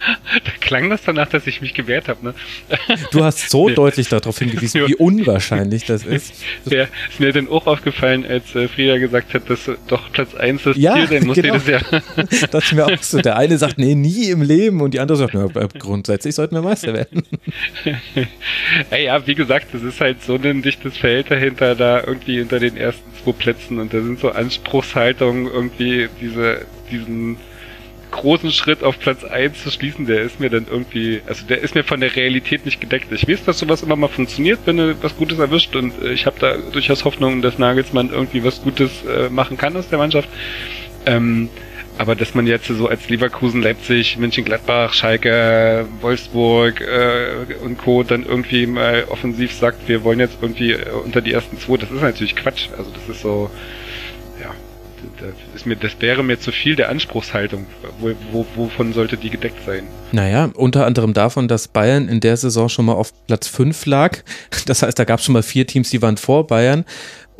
Da 0.00 0.50
klang 0.60 0.88
das 0.88 1.02
danach, 1.04 1.28
dass 1.28 1.46
ich 1.46 1.60
mich 1.60 1.74
gewehrt 1.74 2.08
habe, 2.08 2.24
ne? 2.24 2.34
Du 3.12 3.22
hast 3.22 3.50
so 3.50 3.68
deutlich 3.74 4.08
darauf 4.08 4.38
hingewiesen, 4.38 4.86
wie 4.86 4.94
unwahrscheinlich 4.94 5.84
das 5.84 6.04
ist. 6.04 6.34
Ja, 6.64 6.84
ist 7.08 7.18
mir 7.18 7.32
dann 7.32 7.48
auch 7.48 7.66
aufgefallen, 7.66 8.24
als 8.24 8.54
äh, 8.54 8.68
Frieda 8.68 8.98
gesagt 8.98 9.34
hat, 9.34 9.48
dass 9.50 9.70
doch 9.88 10.10
Platz 10.12 10.34
1 10.34 10.62
das 10.62 10.76
Ja, 10.76 10.94
Ziel 10.94 11.08
sein 11.08 11.26
muss 11.26 11.36
genau. 11.36 11.54
jedes 11.54 11.66
Jahr. 11.66 12.02
Das 12.50 12.64
ist 12.64 12.72
mir 12.72 12.86
auch 12.86 13.02
so. 13.02 13.20
Der 13.20 13.36
eine 13.36 13.58
sagt, 13.58 13.78
nee, 13.78 13.94
nie 13.94 14.30
im 14.30 14.42
Leben 14.42 14.80
und 14.80 14.94
die 14.94 15.00
andere 15.00 15.18
sagt, 15.18 15.34
na, 15.34 15.46
äh, 15.46 15.68
grundsätzlich 15.78 16.34
sollten 16.34 16.54
wir 16.54 16.62
Meister 16.62 16.94
werden. 16.94 17.22
Ja, 18.90 19.26
wie 19.26 19.34
gesagt, 19.34 19.68
das 19.72 19.82
ist 19.82 20.00
halt 20.00 20.22
so 20.22 20.36
ein 20.36 20.62
dichtes 20.62 20.96
Feld 20.96 21.30
dahinter, 21.30 21.74
da 21.74 22.02
irgendwie 22.04 22.40
unter 22.40 22.58
den 22.58 22.76
ersten 22.76 23.02
zwei 23.22 23.32
Plätzen 23.32 23.78
und 23.78 23.92
da 23.92 24.00
sind 24.00 24.20
so 24.20 24.30
Anspruchshaltungen 24.30 25.46
irgendwie 25.46 26.08
diese, 26.20 26.66
diesen 26.90 27.36
großen 28.10 28.50
Schritt 28.52 28.82
auf 28.82 28.98
Platz 28.98 29.24
1 29.24 29.62
zu 29.62 29.70
schließen, 29.70 30.06
der 30.06 30.22
ist 30.22 30.40
mir 30.40 30.50
dann 30.50 30.66
irgendwie, 30.70 31.20
also 31.26 31.46
der 31.46 31.60
ist 31.60 31.74
mir 31.74 31.84
von 31.84 32.00
der 32.00 32.14
Realität 32.14 32.64
nicht 32.64 32.80
gedeckt. 32.80 33.12
Ich 33.12 33.28
weiß, 33.28 33.44
dass 33.44 33.58
sowas 33.58 33.82
immer 33.82 33.96
mal 33.96 34.08
funktioniert, 34.08 34.60
wenn 34.64 34.76
du 34.76 34.96
was 35.02 35.16
Gutes 35.16 35.38
erwischt 35.38 35.76
und 35.76 35.92
äh, 36.02 36.12
ich 36.12 36.26
habe 36.26 36.36
da 36.38 36.56
durchaus 36.56 37.04
Hoffnung, 37.04 37.42
dass 37.42 37.58
Nagelsmann 37.58 38.10
irgendwie 38.10 38.44
was 38.44 38.62
Gutes 38.62 39.04
äh, 39.04 39.28
machen 39.30 39.56
kann 39.56 39.76
aus 39.76 39.88
der 39.88 39.98
Mannschaft. 39.98 40.28
Ähm, 41.06 41.48
aber 42.00 42.14
dass 42.14 42.34
man 42.34 42.46
jetzt 42.46 42.66
so 42.66 42.88
als 42.88 43.10
Leverkusen, 43.10 43.62
Leipzig, 43.62 44.16
München-Gladbach, 44.16 44.94
Schalke, 44.94 45.86
Wolfsburg 46.00 46.80
äh, 46.80 47.54
und 47.62 47.76
Co. 47.76 48.02
dann 48.02 48.24
irgendwie 48.24 48.66
mal 48.66 49.04
offensiv 49.08 49.52
sagt, 49.52 49.86
wir 49.86 50.02
wollen 50.02 50.18
jetzt 50.18 50.38
irgendwie 50.40 50.72
äh, 50.72 50.90
unter 51.04 51.20
die 51.20 51.32
ersten 51.32 51.58
zwei, 51.58 51.76
das 51.76 51.90
ist 51.90 52.00
natürlich 52.00 52.36
Quatsch. 52.36 52.68
Also 52.78 52.90
das 52.90 53.06
ist 53.06 53.20
so, 53.20 53.50
da 55.20 55.26
ist 55.54 55.66
mir, 55.66 55.76
das 55.76 55.92
wäre 56.00 56.22
mir 56.22 56.40
zu 56.40 56.52
viel 56.52 56.76
der 56.76 56.88
Anspruchshaltung. 56.88 57.66
Wo, 57.98 58.12
wo, 58.32 58.46
wovon 58.56 58.92
sollte 58.92 59.16
die 59.16 59.30
gedeckt 59.30 59.64
sein? 59.66 59.84
Naja, 60.12 60.50
unter 60.54 60.86
anderem 60.86 61.12
davon, 61.12 61.48
dass 61.48 61.68
Bayern 61.68 62.08
in 62.08 62.20
der 62.20 62.36
Saison 62.36 62.68
schon 62.68 62.86
mal 62.86 62.94
auf 62.94 63.12
Platz 63.26 63.46
5 63.48 63.86
lag. 63.86 64.18
Das 64.66 64.82
heißt, 64.82 64.98
da 64.98 65.04
gab 65.04 65.18
es 65.18 65.24
schon 65.24 65.32
mal 65.32 65.42
vier 65.42 65.66
Teams, 65.66 65.90
die 65.90 66.02
waren 66.02 66.16
vor 66.16 66.46
Bayern. 66.46 66.84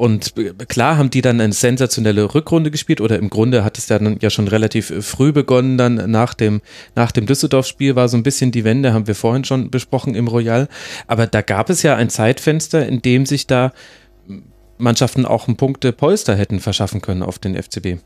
Und 0.00 0.32
klar 0.68 0.96
haben 0.96 1.10
die 1.10 1.20
dann 1.20 1.42
eine 1.42 1.52
sensationelle 1.52 2.34
Rückrunde 2.34 2.70
gespielt 2.70 3.02
oder 3.02 3.18
im 3.18 3.28
Grunde 3.28 3.64
hat 3.64 3.76
es 3.76 3.86
dann 3.86 4.16
ja 4.22 4.30
schon 4.30 4.48
relativ 4.48 4.90
früh 5.04 5.30
begonnen, 5.30 5.76
dann 5.76 6.10
nach 6.10 6.32
dem, 6.32 6.62
nach 6.94 7.12
dem 7.12 7.26
Düsseldorf-Spiel 7.26 7.96
war 7.96 8.08
so 8.08 8.16
ein 8.16 8.22
bisschen 8.22 8.50
die 8.50 8.64
Wende, 8.64 8.94
haben 8.94 9.06
wir 9.06 9.14
vorhin 9.14 9.44
schon 9.44 9.70
besprochen 9.70 10.14
im 10.14 10.26
Royal. 10.26 10.68
Aber 11.06 11.26
da 11.26 11.42
gab 11.42 11.68
es 11.68 11.82
ja 11.82 11.96
ein 11.96 12.08
Zeitfenster, 12.08 12.86
in 12.86 13.02
dem 13.02 13.26
sich 13.26 13.46
da 13.46 13.72
Mannschaften 14.80 15.26
auch 15.26 15.48
ein 15.48 15.56
Punktepolster 15.56 16.34
hätten 16.36 16.60
verschaffen 16.60 17.00
können 17.00 17.22
auf 17.22 17.38
den 17.38 17.60
FCB. 17.60 18.00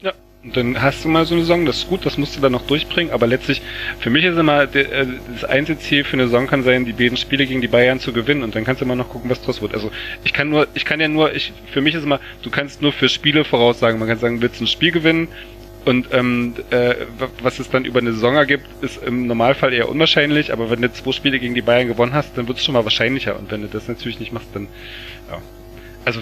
Ja, 0.00 0.12
und 0.42 0.56
dann 0.56 0.80
hast 0.80 1.04
du 1.04 1.08
mal 1.08 1.26
so 1.26 1.34
eine 1.34 1.42
Saison, 1.42 1.66
das 1.66 1.78
ist 1.78 1.88
gut, 1.88 2.06
das 2.06 2.16
musst 2.16 2.36
du 2.36 2.40
dann 2.40 2.52
noch 2.52 2.66
durchbringen, 2.66 3.12
aber 3.12 3.26
letztlich, 3.26 3.62
für 3.98 4.10
mich 4.10 4.24
ist 4.24 4.38
immer 4.38 4.62
äh, 4.74 5.06
das 5.34 5.44
einzige 5.44 5.78
Ziel 5.78 6.04
für 6.04 6.14
eine 6.14 6.24
Saison 6.24 6.46
kann 6.46 6.62
sein, 6.62 6.84
die 6.84 6.92
beiden 6.92 7.16
Spiele 7.16 7.46
gegen 7.46 7.60
die 7.60 7.68
Bayern 7.68 8.00
zu 8.00 8.12
gewinnen 8.12 8.42
und 8.42 8.54
dann 8.54 8.64
kannst 8.64 8.80
du 8.80 8.84
immer 8.84 8.96
noch 8.96 9.08
gucken, 9.08 9.30
was 9.30 9.42
draus 9.42 9.60
wird. 9.60 9.74
Also 9.74 9.90
ich 10.24 10.32
kann 10.32 10.48
nur, 10.48 10.68
ich 10.74 10.84
kann 10.84 11.00
ja 11.00 11.08
nur, 11.08 11.34
ich, 11.34 11.52
für 11.72 11.80
mich 11.80 11.94
ist 11.94 12.04
immer, 12.04 12.20
du 12.42 12.50
kannst 12.50 12.82
nur 12.82 12.92
für 12.92 13.08
Spiele 13.08 13.44
voraussagen, 13.44 13.98
man 13.98 14.08
kann 14.08 14.18
sagen, 14.18 14.40
willst 14.40 14.60
du 14.60 14.64
ein 14.64 14.68
Spiel 14.68 14.92
gewinnen, 14.92 15.28
und 15.84 16.08
ähm, 16.12 16.54
äh, 16.70 16.94
was 17.42 17.58
es 17.58 17.70
dann 17.70 17.84
über 17.86 18.00
eine 18.00 18.12
Saison 18.12 18.36
ergibt, 18.36 18.66
ist 18.82 19.02
im 19.02 19.26
Normalfall 19.26 19.72
eher 19.72 19.88
unwahrscheinlich, 19.88 20.52
aber 20.52 20.70
wenn 20.70 20.82
du 20.82 20.92
zwei 20.92 21.12
Spiele 21.12 21.38
gegen 21.38 21.54
die 21.54 21.62
Bayern 21.62 21.88
gewonnen 21.88 22.12
hast, 22.12 22.36
dann 22.36 22.48
wird 22.48 22.58
es 22.58 22.64
schon 22.64 22.74
mal 22.74 22.84
wahrscheinlicher. 22.84 23.38
Und 23.38 23.50
wenn 23.50 23.62
du 23.62 23.68
das 23.68 23.88
natürlich 23.88 24.20
nicht 24.20 24.32
machst, 24.32 24.48
dann. 24.52 24.68
Also 26.04 26.20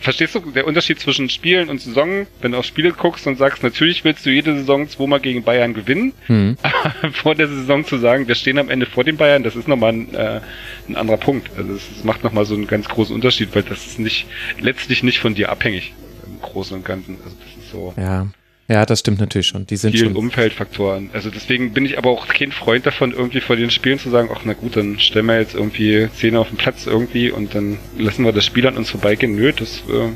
verstehst 0.00 0.34
du 0.34 0.40
der 0.40 0.66
Unterschied 0.66 0.98
zwischen 1.00 1.28
Spielen 1.28 1.68
und 1.68 1.80
Saison? 1.80 2.26
Wenn 2.40 2.52
du 2.52 2.58
auf 2.58 2.64
Spiele 2.64 2.92
guckst 2.92 3.26
und 3.26 3.36
sagst, 3.36 3.62
natürlich 3.62 4.02
willst 4.04 4.24
du 4.24 4.30
jede 4.30 4.54
Saison 4.56 4.88
zweimal 4.88 5.20
gegen 5.20 5.42
Bayern 5.42 5.74
gewinnen, 5.74 6.12
Hm. 6.26 6.56
aber 6.62 7.12
vor 7.12 7.34
der 7.34 7.48
Saison 7.48 7.84
zu 7.84 7.98
sagen, 7.98 8.26
wir 8.26 8.34
stehen 8.34 8.58
am 8.58 8.70
Ende 8.70 8.86
vor 8.86 9.04
den 9.04 9.16
Bayern, 9.16 9.42
das 9.42 9.54
ist 9.54 9.68
nochmal 9.68 9.92
ein, 9.92 10.14
äh, 10.14 10.40
ein 10.88 10.96
anderer 10.96 11.18
Punkt. 11.18 11.50
Also 11.56 11.74
es 11.74 11.82
es 11.98 12.04
macht 12.04 12.24
nochmal 12.24 12.46
so 12.46 12.54
einen 12.54 12.66
ganz 12.66 12.88
großen 12.88 13.14
Unterschied, 13.14 13.54
weil 13.54 13.62
das 13.62 13.86
ist 13.86 13.98
nicht 13.98 14.26
letztlich 14.60 15.02
nicht 15.02 15.18
von 15.18 15.34
dir 15.34 15.50
abhängig 15.50 15.92
im 16.26 16.40
Großen 16.40 16.76
und 16.76 16.84
Ganzen. 16.84 17.18
Also 17.22 17.36
das 17.44 17.64
ist 17.64 17.70
so 17.70 17.94
Ja. 17.96 18.28
Ja, 18.68 18.84
das 18.84 19.00
stimmt 19.00 19.18
natürlich 19.18 19.46
schon. 19.46 19.66
Die 19.66 19.76
sind 19.76 19.92
vielen 19.92 20.08
schon. 20.08 20.16
Umfeldfaktoren. 20.16 21.08
Also 21.14 21.30
deswegen 21.30 21.72
bin 21.72 21.86
ich 21.86 21.96
aber 21.96 22.10
auch 22.10 22.28
kein 22.28 22.52
Freund 22.52 22.84
davon, 22.84 23.12
irgendwie 23.12 23.40
vor 23.40 23.56
den 23.56 23.70
Spielen 23.70 23.98
zu 23.98 24.10
sagen, 24.10 24.28
ach 24.32 24.42
na 24.44 24.52
gut, 24.52 24.76
dann 24.76 24.98
stellen 25.00 25.24
wir 25.26 25.40
jetzt 25.40 25.54
irgendwie 25.54 26.08
Zähne 26.14 26.38
auf 26.40 26.48
den 26.48 26.58
Platz 26.58 26.86
irgendwie 26.86 27.30
und 27.30 27.54
dann 27.54 27.78
lassen 27.98 28.24
wir 28.24 28.32
das 28.32 28.44
Spiel 28.44 28.66
an 28.66 28.76
uns 28.76 28.90
vorbeigehen. 28.90 29.34
Nö, 29.36 29.52
das, 29.52 29.78
äh, 29.88 30.08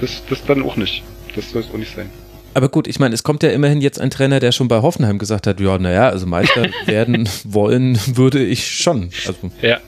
das, 0.00 0.22
das 0.28 0.44
dann 0.44 0.62
auch 0.62 0.76
nicht. 0.76 1.02
Das 1.34 1.50
soll 1.50 1.62
es 1.62 1.68
auch 1.70 1.78
nicht 1.78 1.94
sein. 1.96 2.10
Aber 2.52 2.68
gut, 2.68 2.86
ich 2.88 2.98
meine, 2.98 3.14
es 3.14 3.22
kommt 3.22 3.42
ja 3.44 3.50
immerhin 3.50 3.80
jetzt 3.80 4.00
ein 4.00 4.10
Trainer, 4.10 4.40
der 4.40 4.52
schon 4.52 4.68
bei 4.68 4.82
Hoffenheim 4.82 5.18
gesagt 5.18 5.46
hat, 5.46 5.58
ja, 5.60 5.78
naja, 5.78 6.08
also 6.08 6.26
Meister 6.26 6.68
werden 6.86 7.28
wollen 7.44 7.98
würde 8.16 8.44
ich 8.44 8.66
schon. 8.76 9.10
Also 9.26 9.50
Ja. 9.62 9.78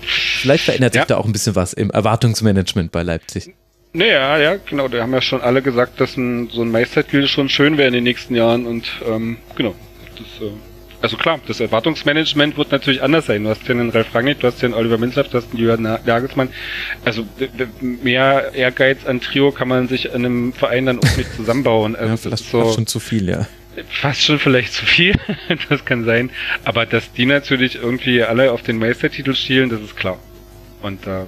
vielleicht 0.00 0.64
verändert 0.64 0.92
sich 0.94 1.00
Ja. 1.00 1.06
da 1.06 1.16
auch 1.18 1.26
ein 1.26 1.32
bisschen 1.32 1.56
was 1.56 1.72
im 1.74 1.90
Erwartungsmanagement 1.90 2.90
bei 2.92 3.02
Leipzig. 3.02 3.52
Naja, 3.92 4.38
ja, 4.38 4.56
genau. 4.68 4.88
Da 4.88 5.02
haben 5.02 5.12
ja 5.12 5.20
schon 5.22 5.40
alle 5.40 5.62
gesagt, 5.62 6.00
dass 6.00 6.16
ein, 6.16 6.48
so 6.50 6.62
ein 6.62 6.70
Meistertitel 6.70 7.26
schon 7.26 7.48
schön 7.48 7.78
wäre 7.78 7.88
in 7.88 7.94
den 7.94 8.04
nächsten 8.04 8.34
Jahren 8.34 8.66
und 8.66 8.90
ähm, 9.06 9.38
genau. 9.56 9.74
Das, 10.16 10.46
äh, 10.46 10.50
also 11.00 11.16
klar, 11.16 11.40
das 11.46 11.60
Erwartungsmanagement 11.60 12.56
wird 12.58 12.72
natürlich 12.72 13.02
anders 13.02 13.26
sein. 13.26 13.44
Du 13.44 13.50
hast 13.50 13.62
ja 13.68 13.70
einen 13.74 13.90
Ralf 13.90 14.12
Rangnick, 14.14 14.40
du 14.40 14.48
hast 14.48 14.60
ja 14.62 14.66
einen 14.66 14.74
Oliver 14.74 14.98
Minzlaff, 14.98 15.28
du 15.28 15.38
hast 15.38 15.50
einen 15.50 15.58
Jürgen 15.62 15.84
Na- 15.84 16.00
Nagelsmann. 16.04 16.48
Also 17.04 17.24
mehr 17.80 18.50
Ehrgeiz 18.54 19.06
an 19.06 19.20
Trio 19.20 19.52
kann 19.52 19.68
man 19.68 19.86
sich 19.88 20.06
in 20.06 20.12
einem 20.14 20.52
Verein 20.52 20.86
dann 20.86 20.98
auch 20.98 21.16
nicht 21.16 21.32
zusammenbauen. 21.34 21.94
Also 21.96 22.08
Ja, 22.08 22.10
das 22.12 22.20
vielleicht 22.22 22.40
ist 22.42 22.50
so 22.50 22.62
fast 22.62 22.74
schon 22.74 22.86
zu 22.88 22.98
viel, 23.00 23.28
ja. 23.28 23.46
fast 23.88 24.22
schon 24.22 24.38
vielleicht 24.40 24.72
zu 24.74 24.84
viel, 24.86 25.14
das 25.68 25.84
kann 25.84 26.04
sein. 26.04 26.30
Aber 26.64 26.84
dass 26.84 27.12
die 27.12 27.26
natürlich 27.26 27.76
irgendwie 27.76 28.22
alle 28.24 28.50
auf 28.52 28.62
den 28.62 28.78
Meistertitel 28.78 29.34
schielen, 29.34 29.70
das 29.70 29.80
ist 29.80 29.96
klar. 29.96 30.18
Und 30.82 31.06
äh, 31.06 31.26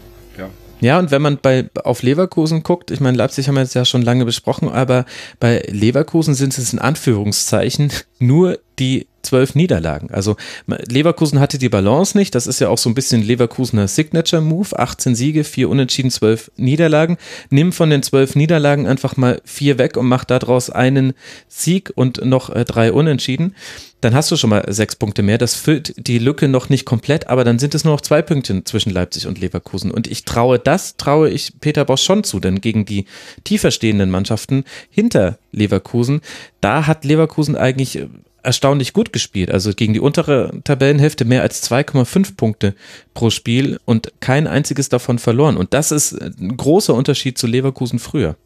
ja. 0.80 0.98
Und 0.98 1.10
wenn 1.10 1.22
man 1.22 1.38
bei 1.40 1.68
auf 1.84 2.02
Leverkusen 2.02 2.62
guckt, 2.62 2.90
ich 2.90 3.00
meine, 3.00 3.16
Leipzig 3.16 3.48
haben 3.48 3.54
wir 3.54 3.62
jetzt 3.62 3.74
ja 3.74 3.84
schon 3.84 4.02
lange 4.02 4.24
besprochen, 4.24 4.68
aber 4.68 5.04
bei 5.38 5.62
Leverkusen 5.68 6.34
sind 6.34 6.56
es 6.56 6.72
in 6.72 6.78
Anführungszeichen 6.78 7.92
nur 8.18 8.58
die 8.78 9.06
zwölf 9.22 9.54
Niederlagen. 9.54 10.10
Also 10.10 10.36
Leverkusen 10.66 11.40
hatte 11.40 11.58
die 11.58 11.68
Balance 11.68 12.16
nicht. 12.16 12.34
Das 12.34 12.46
ist 12.46 12.60
ja 12.60 12.68
auch 12.68 12.78
so 12.78 12.90
ein 12.90 12.94
bisschen 12.94 13.22
Leverkusener 13.22 13.88
Signature-Move. 13.88 14.78
18 14.78 15.14
Siege, 15.14 15.44
vier 15.44 15.68
Unentschieden, 15.68 16.10
zwölf 16.10 16.50
Niederlagen. 16.56 17.16
Nimm 17.50 17.72
von 17.72 17.90
den 17.90 18.02
zwölf 18.02 18.34
Niederlagen 18.34 18.86
einfach 18.86 19.16
mal 19.16 19.40
vier 19.44 19.78
weg 19.78 19.96
und 19.96 20.06
mach 20.06 20.24
daraus 20.24 20.70
einen 20.70 21.12
Sieg 21.48 21.92
und 21.94 22.24
noch 22.24 22.50
äh, 22.50 22.64
drei 22.64 22.92
Unentschieden. 22.92 23.54
Dann 24.00 24.14
hast 24.14 24.30
du 24.30 24.36
schon 24.36 24.50
mal 24.50 24.64
sechs 24.72 24.96
Punkte 24.96 25.22
mehr. 25.22 25.36
Das 25.36 25.54
füllt 25.54 25.94
die 25.98 26.18
Lücke 26.18 26.48
noch 26.48 26.70
nicht 26.70 26.86
komplett, 26.86 27.28
aber 27.28 27.44
dann 27.44 27.58
sind 27.58 27.74
es 27.74 27.84
nur 27.84 27.94
noch 27.94 28.00
zwei 28.00 28.22
Punkte 28.22 28.64
zwischen 28.64 28.90
Leipzig 28.90 29.26
und 29.26 29.38
Leverkusen. 29.38 29.90
Und 29.90 30.06
ich 30.06 30.24
traue 30.24 30.58
das, 30.58 30.96
traue 30.96 31.28
ich 31.28 31.52
Peter 31.60 31.84
Bosch 31.84 32.02
schon 32.02 32.24
zu, 32.24 32.40
denn 32.40 32.60
gegen 32.60 32.86
die 32.86 33.04
tiefer 33.44 33.70
stehenden 33.70 34.10
Mannschaften 34.10 34.64
hinter 34.90 35.38
Leverkusen, 35.52 36.22
da 36.60 36.86
hat 36.86 37.04
Leverkusen 37.04 37.56
eigentlich 37.56 37.96
äh, 37.96 38.08
erstaunlich 38.42 38.92
gut 38.92 39.12
gespielt. 39.12 39.50
Also 39.50 39.72
gegen 39.72 39.92
die 39.92 40.00
untere 40.00 40.52
Tabellenhälfte 40.64 41.24
mehr 41.24 41.42
als 41.42 41.68
2,5 41.70 42.36
Punkte 42.36 42.74
pro 43.14 43.30
Spiel 43.30 43.78
und 43.84 44.12
kein 44.20 44.46
einziges 44.46 44.88
davon 44.88 45.18
verloren. 45.18 45.56
Und 45.56 45.74
das 45.74 45.92
ist 45.92 46.12
ein 46.12 46.56
großer 46.56 46.94
Unterschied 46.94 47.38
zu 47.38 47.46
Leverkusen 47.46 47.98
früher. 47.98 48.36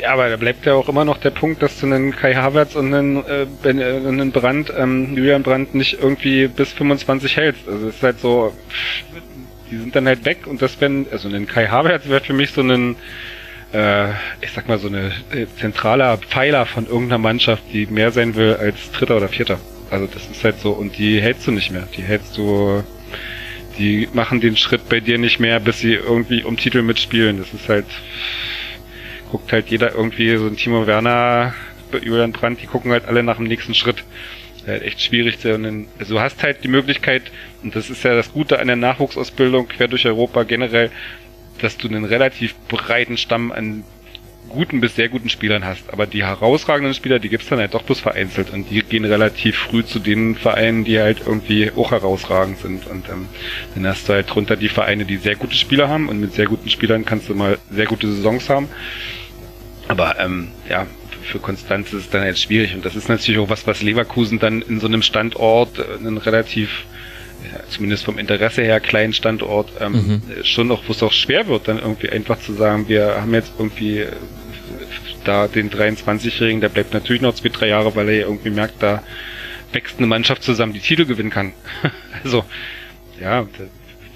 Ja, 0.00 0.12
aber 0.12 0.28
da 0.28 0.36
bleibt 0.36 0.64
ja 0.64 0.74
auch 0.74 0.88
immer 0.88 1.04
noch 1.04 1.18
der 1.18 1.30
Punkt, 1.30 1.62
dass 1.62 1.80
du 1.80 1.86
einen 1.86 2.14
Kai 2.14 2.34
Havertz 2.34 2.76
und 2.76 2.94
einen, 2.94 3.24
äh, 3.26 3.46
äh, 3.64 3.68
einen 3.68 4.30
Brand, 4.30 4.72
ähm, 4.76 5.16
Julian 5.16 5.42
Brandt 5.42 5.74
nicht 5.74 5.98
irgendwie 6.00 6.46
bis 6.46 6.72
25 6.72 7.36
hältst. 7.36 7.68
Also 7.68 7.88
es 7.88 7.96
ist 7.96 8.02
halt 8.02 8.20
so, 8.20 8.52
die 9.70 9.76
sind 9.76 9.96
dann 9.96 10.06
halt 10.06 10.24
weg 10.24 10.46
und 10.46 10.62
das 10.62 10.80
wenn, 10.80 11.06
also 11.10 11.28
ein 11.28 11.46
Kai 11.46 11.66
Havertz 11.66 12.08
wäre 12.08 12.20
für 12.20 12.32
mich 12.32 12.52
so 12.52 12.60
ein 12.60 12.96
äh, 13.72 14.10
ich 14.40 14.52
sag 14.54 14.68
mal, 14.68 14.78
so 14.78 14.88
eine 14.88 15.12
äh, 15.32 15.46
zentraler 15.58 16.18
Pfeiler 16.18 16.66
von 16.66 16.86
irgendeiner 16.86 17.18
Mannschaft, 17.18 17.62
die 17.72 17.86
mehr 17.86 18.10
sein 18.12 18.34
will 18.34 18.54
als 18.54 18.90
Dritter 18.92 19.16
oder 19.16 19.28
Vierter. 19.28 19.58
Also 19.90 20.06
das 20.06 20.28
ist 20.28 20.44
halt 20.44 20.60
so, 20.60 20.72
und 20.72 20.98
die 20.98 21.20
hältst 21.20 21.46
du 21.46 21.52
nicht 21.52 21.70
mehr. 21.70 21.88
Die 21.96 22.02
hältst 22.02 22.36
du, 22.36 22.82
die 23.78 24.08
machen 24.12 24.40
den 24.40 24.56
Schritt 24.56 24.88
bei 24.88 25.00
dir 25.00 25.18
nicht 25.18 25.40
mehr, 25.40 25.60
bis 25.60 25.80
sie 25.80 25.94
irgendwie 25.94 26.44
um 26.44 26.56
Titel 26.56 26.82
mitspielen. 26.82 27.38
Das 27.38 27.52
ist 27.52 27.68
halt, 27.68 27.86
guckt 29.30 29.52
halt 29.52 29.68
jeder 29.68 29.94
irgendwie, 29.94 30.36
so 30.36 30.46
ein 30.46 30.56
Timo 30.56 30.86
Werner, 30.86 31.54
Julian 32.02 32.32
Brandt, 32.32 32.60
die 32.62 32.66
gucken 32.66 32.92
halt 32.92 33.06
alle 33.06 33.22
nach 33.22 33.36
dem 33.36 33.46
nächsten 33.46 33.74
Schritt. 33.74 34.04
Halt 34.66 34.82
echt 34.82 35.00
schwierig. 35.00 35.38
zu 35.38 35.50
Also 35.98 36.14
du 36.14 36.20
hast 36.20 36.42
halt 36.42 36.62
die 36.62 36.68
Möglichkeit, 36.68 37.22
und 37.62 37.74
das 37.74 37.88
ist 37.88 38.04
ja 38.04 38.14
das 38.14 38.32
Gute 38.32 38.58
an 38.58 38.66
der 38.66 38.76
Nachwuchsausbildung 38.76 39.68
quer 39.68 39.88
durch 39.88 40.04
Europa 40.04 40.42
generell, 40.42 40.90
dass 41.62 41.76
du 41.76 41.88
einen 41.88 42.04
relativ 42.04 42.54
breiten 42.68 43.16
Stamm 43.16 43.52
an 43.52 43.84
guten 44.48 44.80
bis 44.80 44.96
sehr 44.96 45.08
guten 45.08 45.28
Spielern 45.28 45.64
hast. 45.64 45.92
Aber 45.92 46.06
die 46.06 46.24
herausragenden 46.24 46.94
Spieler, 46.94 47.18
die 47.18 47.28
gibt's 47.28 47.48
dann 47.48 47.58
halt 47.58 47.74
doch 47.74 47.82
bloß 47.82 48.00
vereinzelt 48.00 48.50
und 48.50 48.70
die 48.70 48.82
gehen 48.82 49.04
relativ 49.04 49.56
früh 49.56 49.84
zu 49.84 49.98
den 49.98 50.34
Vereinen, 50.34 50.84
die 50.84 50.98
halt 50.98 51.20
irgendwie 51.26 51.70
auch 51.76 51.90
herausragend 51.90 52.58
sind. 52.58 52.86
Und 52.86 53.08
ähm, 53.08 53.28
dann 53.74 53.86
hast 53.86 54.08
du 54.08 54.14
halt 54.14 54.34
drunter 54.34 54.56
die 54.56 54.68
Vereine, 54.68 55.04
die 55.04 55.18
sehr 55.18 55.36
gute 55.36 55.54
Spieler 55.54 55.88
haben 55.88 56.08
und 56.08 56.20
mit 56.20 56.32
sehr 56.32 56.46
guten 56.46 56.70
Spielern 56.70 57.04
kannst 57.04 57.28
du 57.28 57.34
mal 57.34 57.58
sehr 57.70 57.86
gute 57.86 58.10
Saisons 58.10 58.48
haben. 58.48 58.68
Aber 59.86 60.18
ähm, 60.18 60.48
ja, 60.68 60.86
für 61.22 61.38
Konstanz 61.38 61.88
ist 61.92 62.00
es 62.04 62.10
dann 62.10 62.22
halt 62.22 62.38
schwierig 62.38 62.74
und 62.74 62.84
das 62.84 62.96
ist 62.96 63.08
natürlich 63.08 63.40
auch 63.40 63.50
was, 63.50 63.66
was 63.66 63.82
Leverkusen 63.82 64.38
dann 64.38 64.62
in 64.62 64.80
so 64.80 64.86
einem 64.86 65.02
Standort 65.02 65.78
äh, 65.78 65.98
einen 65.98 66.18
relativ 66.18 66.84
zumindest 67.68 68.04
vom 68.04 68.18
Interesse 68.18 68.62
her 68.62 68.80
kleinen 68.80 69.12
Standort 69.12 69.70
ähm, 69.80 69.92
mhm. 69.92 70.44
schon 70.44 70.68
noch, 70.68 70.88
wo 70.88 70.92
es 70.92 71.02
auch 71.02 71.12
schwer 71.12 71.46
wird, 71.46 71.68
dann 71.68 71.78
irgendwie 71.78 72.10
einfach 72.10 72.38
zu 72.38 72.52
sagen, 72.52 72.88
wir 72.88 73.20
haben 73.20 73.34
jetzt 73.34 73.52
irgendwie 73.58 73.98
äh, 73.98 74.12
da 75.24 75.48
den 75.48 75.70
23-Jährigen, 75.70 76.60
der 76.60 76.68
bleibt 76.68 76.94
natürlich 76.94 77.22
noch 77.22 77.34
zwei, 77.34 77.48
drei 77.48 77.68
Jahre, 77.68 77.94
weil 77.94 78.08
er 78.08 78.14
ja 78.14 78.26
irgendwie 78.26 78.50
merkt, 78.50 78.82
da 78.82 79.02
wächst 79.72 79.98
eine 79.98 80.06
Mannschaft 80.06 80.42
zusammen, 80.42 80.72
die 80.72 80.80
Titel 80.80 81.04
gewinnen 81.04 81.30
kann. 81.30 81.52
also, 82.24 82.44
ja, 83.20 83.46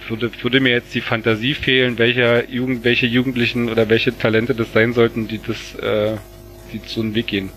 würde, 0.08 0.30
würde 0.42 0.60
mir 0.60 0.70
jetzt 0.70 0.94
die 0.94 1.00
Fantasie 1.00 1.54
fehlen, 1.54 1.98
welcher 1.98 2.48
Jugend, 2.50 2.84
welche 2.84 3.06
Jugendlichen 3.06 3.68
oder 3.68 3.88
welche 3.88 4.16
Talente 4.16 4.54
das 4.54 4.72
sein 4.72 4.92
sollten, 4.92 5.28
die 5.28 5.38
das, 5.38 5.74
äh, 5.76 6.16
die 6.72 6.80
so 6.86 7.00
einen 7.00 7.14
Weg 7.14 7.28
gehen. 7.28 7.50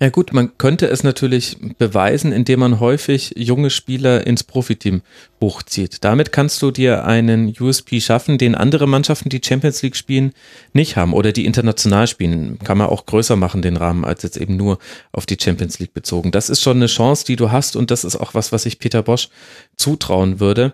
Ja 0.00 0.10
gut, 0.10 0.32
man 0.32 0.56
könnte 0.58 0.86
es 0.86 1.02
natürlich 1.02 1.56
beweisen, 1.76 2.30
indem 2.30 2.60
man 2.60 2.78
häufig 2.78 3.34
junge 3.36 3.68
Spieler 3.68 4.24
ins 4.24 4.44
Profiteam 4.44 5.02
hochzieht. 5.40 6.04
Damit 6.04 6.30
kannst 6.30 6.62
du 6.62 6.70
dir 6.70 7.04
einen 7.04 7.52
USP 7.58 8.00
schaffen, 8.00 8.38
den 8.38 8.54
andere 8.54 8.86
Mannschaften, 8.86 9.28
die 9.28 9.40
Champions 9.44 9.82
League 9.82 9.96
spielen, 9.96 10.32
nicht 10.72 10.96
haben 10.96 11.12
oder 11.12 11.32
die 11.32 11.46
international 11.46 12.06
spielen. 12.06 12.60
Kann 12.60 12.78
man 12.78 12.86
auch 12.86 13.06
größer 13.06 13.34
machen, 13.34 13.60
den 13.60 13.76
Rahmen, 13.76 14.04
als 14.04 14.22
jetzt 14.22 14.36
eben 14.36 14.56
nur 14.56 14.78
auf 15.10 15.26
die 15.26 15.38
Champions 15.40 15.80
League 15.80 15.94
bezogen. 15.94 16.30
Das 16.30 16.48
ist 16.48 16.62
schon 16.62 16.76
eine 16.76 16.86
Chance, 16.86 17.24
die 17.24 17.36
du 17.36 17.50
hast 17.50 17.74
und 17.74 17.90
das 17.90 18.04
ist 18.04 18.16
auch 18.16 18.34
was, 18.34 18.52
was 18.52 18.66
ich 18.66 18.78
Peter 18.78 19.02
Bosch 19.02 19.30
zutrauen 19.76 20.38
würde 20.38 20.72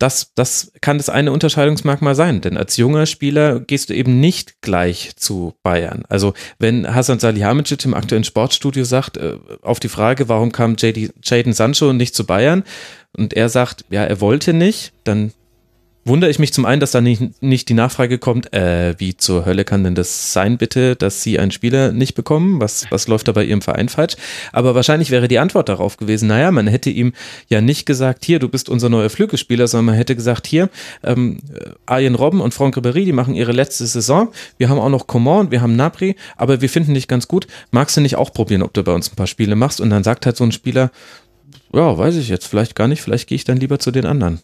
das, 0.00 0.32
das 0.34 0.72
kann 0.80 0.96
das 0.96 1.10
eine 1.10 1.30
Unterscheidungsmerkmal 1.30 2.14
sein, 2.14 2.40
denn 2.40 2.56
als 2.56 2.78
junger 2.78 3.04
Spieler 3.04 3.60
gehst 3.60 3.90
du 3.90 3.94
eben 3.94 4.18
nicht 4.18 4.62
gleich 4.62 5.12
zu 5.16 5.54
Bayern. 5.62 6.04
Also 6.08 6.32
wenn 6.58 6.92
Hasan 6.92 7.18
Salihamidzic 7.18 7.84
im 7.84 7.94
aktuellen 7.94 8.24
Sportstudio 8.24 8.84
sagt, 8.84 9.18
äh, 9.18 9.36
auf 9.60 9.78
die 9.78 9.90
Frage, 9.90 10.28
warum 10.28 10.52
kam 10.52 10.76
Jaden 10.78 11.52
Sancho 11.52 11.92
nicht 11.92 12.14
zu 12.14 12.24
Bayern 12.24 12.64
und 13.12 13.34
er 13.34 13.50
sagt, 13.50 13.84
ja, 13.90 14.02
er 14.02 14.22
wollte 14.22 14.54
nicht, 14.54 14.92
dann 15.04 15.32
wundere 16.10 16.30
ich 16.30 16.40
mich 16.40 16.52
zum 16.52 16.66
einen, 16.66 16.80
dass 16.80 16.90
da 16.90 17.00
nicht, 17.00 17.40
nicht 17.40 17.68
die 17.68 17.74
Nachfrage 17.74 18.18
kommt, 18.18 18.52
äh, 18.52 18.94
wie 18.98 19.16
zur 19.16 19.46
Hölle 19.46 19.64
kann 19.64 19.84
denn 19.84 19.94
das 19.94 20.32
sein, 20.32 20.58
bitte, 20.58 20.96
dass 20.96 21.22
Sie 21.22 21.38
einen 21.38 21.52
Spieler 21.52 21.92
nicht 21.92 22.14
bekommen? 22.14 22.60
Was, 22.60 22.86
was 22.90 23.06
läuft 23.06 23.28
da 23.28 23.32
bei 23.32 23.44
Ihrem 23.44 23.62
Verein 23.62 23.88
falsch? 23.88 24.16
Aber 24.52 24.74
wahrscheinlich 24.74 25.12
wäre 25.12 25.28
die 25.28 25.38
Antwort 25.38 25.68
darauf 25.68 25.96
gewesen, 25.96 26.26
naja, 26.26 26.50
man 26.50 26.66
hätte 26.66 26.90
ihm 26.90 27.12
ja 27.48 27.60
nicht 27.60 27.86
gesagt, 27.86 28.24
hier, 28.24 28.40
du 28.40 28.48
bist 28.48 28.68
unser 28.68 28.88
neuer 28.88 29.08
Flügelspieler, 29.08 29.68
sondern 29.68 29.86
man 29.86 29.94
hätte 29.94 30.16
gesagt, 30.16 30.48
hier, 30.48 30.68
ähm, 31.04 31.38
Arjen 31.86 32.16
Robben 32.16 32.40
und 32.40 32.52
Franck 32.52 32.76
Ribéry, 32.76 33.04
die 33.04 33.12
machen 33.12 33.34
ihre 33.34 33.52
letzte 33.52 33.86
Saison. 33.86 34.32
Wir 34.58 34.68
haben 34.68 34.80
auch 34.80 34.90
noch 34.90 35.06
Coman 35.06 35.52
wir 35.52 35.62
haben 35.62 35.76
Napri, 35.76 36.16
aber 36.36 36.60
wir 36.60 36.68
finden 36.68 36.94
dich 36.94 37.06
ganz 37.06 37.28
gut. 37.28 37.46
Magst 37.70 37.96
du 37.96 38.00
nicht 38.00 38.16
auch 38.16 38.32
probieren, 38.32 38.62
ob 38.62 38.74
du 38.74 38.82
bei 38.82 38.92
uns 38.92 39.10
ein 39.10 39.16
paar 39.16 39.28
Spiele 39.28 39.54
machst? 39.54 39.80
Und 39.80 39.90
dann 39.90 40.02
sagt 40.02 40.26
halt 40.26 40.36
so 40.36 40.42
ein 40.42 40.52
Spieler, 40.52 40.90
ja, 41.72 41.96
weiß 41.96 42.16
ich 42.16 42.28
jetzt 42.28 42.46
vielleicht 42.46 42.74
gar 42.74 42.88
nicht, 42.88 43.00
vielleicht 43.00 43.28
gehe 43.28 43.36
ich 43.36 43.44
dann 43.44 43.58
lieber 43.58 43.78
zu 43.78 43.92
den 43.92 44.06
anderen. 44.06 44.40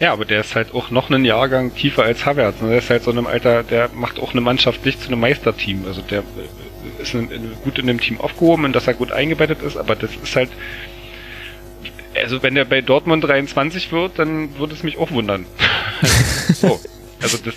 Ja, 0.00 0.12
aber 0.12 0.24
der 0.24 0.40
ist 0.40 0.54
halt 0.54 0.74
auch 0.74 0.90
noch 0.90 1.10
einen 1.10 1.24
Jahrgang 1.24 1.74
tiefer 1.74 2.04
als 2.04 2.24
Havertz. 2.24 2.56
Der 2.60 2.78
ist 2.78 2.88
halt 2.88 3.02
so 3.02 3.10
in 3.10 3.18
einem 3.18 3.26
Alter, 3.26 3.64
der 3.64 3.90
macht 3.94 4.20
auch 4.20 4.30
eine 4.32 4.40
Mannschaft 4.40 4.84
nicht 4.86 5.02
zu 5.02 5.08
einem 5.08 5.20
Meisterteam. 5.20 5.84
Also 5.86 6.02
der 6.02 6.20
äh, 6.20 7.02
ist 7.02 7.16
gut 7.64 7.78
in 7.78 7.86
dem 7.86 8.00
Team 8.00 8.20
aufgehoben, 8.20 8.66
in 8.66 8.72
das 8.72 8.86
er 8.86 8.94
gut 8.94 9.10
eingebettet 9.10 9.62
ist, 9.62 9.76
aber 9.76 9.96
das 9.96 10.10
ist 10.22 10.36
halt, 10.36 10.50
also 12.14 12.42
wenn 12.42 12.54
der 12.54 12.64
bei 12.64 12.80
Dortmund 12.80 13.24
23 13.24 13.90
wird, 13.90 14.18
dann 14.18 14.56
würde 14.58 14.74
es 14.74 14.84
mich 14.84 14.98
auch 14.98 15.10
wundern. 15.10 15.46
so. 16.54 16.80
Also 17.20 17.38
das 17.38 17.54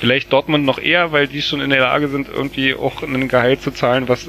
vielleicht 0.00 0.32
Dortmund 0.32 0.64
noch 0.64 0.78
eher, 0.78 1.12
weil 1.12 1.28
die 1.28 1.42
schon 1.42 1.60
in 1.60 1.70
der 1.70 1.80
Lage 1.80 2.08
sind, 2.08 2.28
irgendwie 2.28 2.74
auch 2.74 3.02
ein 3.02 3.28
Gehalt 3.28 3.62
zu 3.62 3.70
zahlen, 3.70 4.08
was 4.08 4.28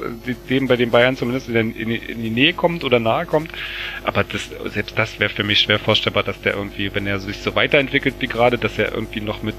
dem 0.50 0.68
bei 0.68 0.76
den 0.76 0.92
Bayern 0.92 1.16
zumindest 1.16 1.50
in, 1.50 1.76
in, 1.76 1.92
in 1.92 2.24
die 2.24 2.30
Nähe 2.30 2.54
kommt 2.54 2.84
oder 2.84 3.00
nahe 3.00 3.26
kommt. 3.26 3.52
Aber 4.04 4.24
das, 4.24 4.50
selbst 4.72 4.98
das 4.98 5.20
wäre 5.20 5.30
für 5.30 5.44
mich 5.44 5.60
schwer 5.60 5.80
vorstellbar, 5.80 6.24
dass 6.24 6.42
der 6.42 6.56
irgendwie, 6.56 6.94
wenn 6.94 7.08
er 7.08 7.20
sich 7.20 7.38
so 7.38 7.56
weiterentwickelt 7.56 8.16
wie 8.20 8.28
gerade, 8.28 8.58
dass 8.58 8.78
er 8.78 8.94
irgendwie 8.94 9.22
noch 9.22 9.44
mit 9.44 9.56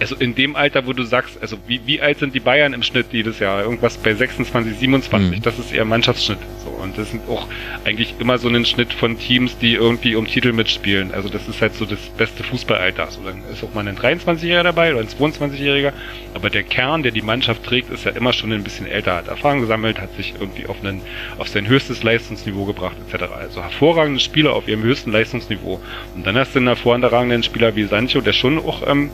also 0.00 0.14
in 0.16 0.34
dem 0.34 0.54
Alter, 0.56 0.86
wo 0.86 0.92
du 0.92 1.02
sagst, 1.02 1.40
also 1.40 1.56
wie, 1.66 1.80
wie 1.84 2.00
alt 2.00 2.18
sind 2.18 2.34
die 2.34 2.40
Bayern 2.40 2.72
im 2.72 2.82
Schnitt 2.82 3.06
jedes 3.12 3.40
Jahr? 3.40 3.62
Irgendwas 3.62 3.96
bei 3.98 4.14
26, 4.14 4.78
27, 4.78 5.38
mhm. 5.38 5.42
das 5.42 5.58
ist 5.58 5.72
eher 5.72 5.84
Mannschaftsschnitt. 5.84 6.38
So. 6.64 6.70
Und 6.70 6.96
das 6.96 7.10
sind 7.10 7.28
auch 7.28 7.48
eigentlich 7.84 8.14
immer 8.20 8.38
so 8.38 8.48
ein 8.48 8.64
Schnitt 8.64 8.92
von 8.92 9.18
Teams, 9.18 9.58
die 9.58 9.74
irgendwie 9.74 10.14
um 10.14 10.26
Titel 10.26 10.52
mitspielen. 10.52 11.12
Also 11.12 11.28
das 11.28 11.48
ist 11.48 11.60
halt 11.60 11.74
so 11.74 11.84
das 11.84 11.98
beste 12.16 12.44
Fußballalter. 12.44 13.08
So, 13.10 13.22
dann 13.24 13.42
ist 13.52 13.64
auch 13.64 13.74
mal 13.74 13.86
ein 13.86 13.96
23-Jähriger 13.96 14.62
dabei 14.62 14.92
oder 14.92 15.00
ein 15.00 15.08
22-Jähriger. 15.08 15.92
Aber 16.34 16.50
der 16.50 16.62
Kern, 16.62 17.02
der 17.02 17.12
die 17.12 17.22
Mannschaft 17.22 17.64
trägt, 17.64 17.90
ist 17.90 18.04
ja 18.04 18.12
immer 18.12 18.32
schon 18.32 18.52
ein 18.52 18.62
bisschen 18.62 18.86
älter, 18.86 19.16
hat 19.16 19.28
Erfahrung 19.28 19.60
gesammelt, 19.60 20.00
hat 20.00 20.14
sich 20.14 20.34
irgendwie 20.38 20.66
auf, 20.66 20.76
einen, 20.84 21.02
auf 21.38 21.48
sein 21.48 21.66
höchstes 21.66 22.02
Leistungsniveau 22.04 22.64
gebracht, 22.64 22.96
etc. 23.10 23.24
Also 23.32 23.62
hervorragende 23.62 24.20
Spieler 24.20 24.52
auf 24.52 24.68
ihrem 24.68 24.82
höchsten 24.82 25.10
Leistungsniveau. 25.10 25.80
Und 26.14 26.26
dann 26.26 26.36
hast 26.36 26.54
du 26.54 26.60
einen 26.60 26.68
hervorragenden 26.68 27.42
Spieler 27.42 27.74
wie 27.74 27.84
Sancho, 27.84 28.20
der 28.20 28.32
schon 28.32 28.58
auch 28.58 28.86
ähm, 28.86 29.10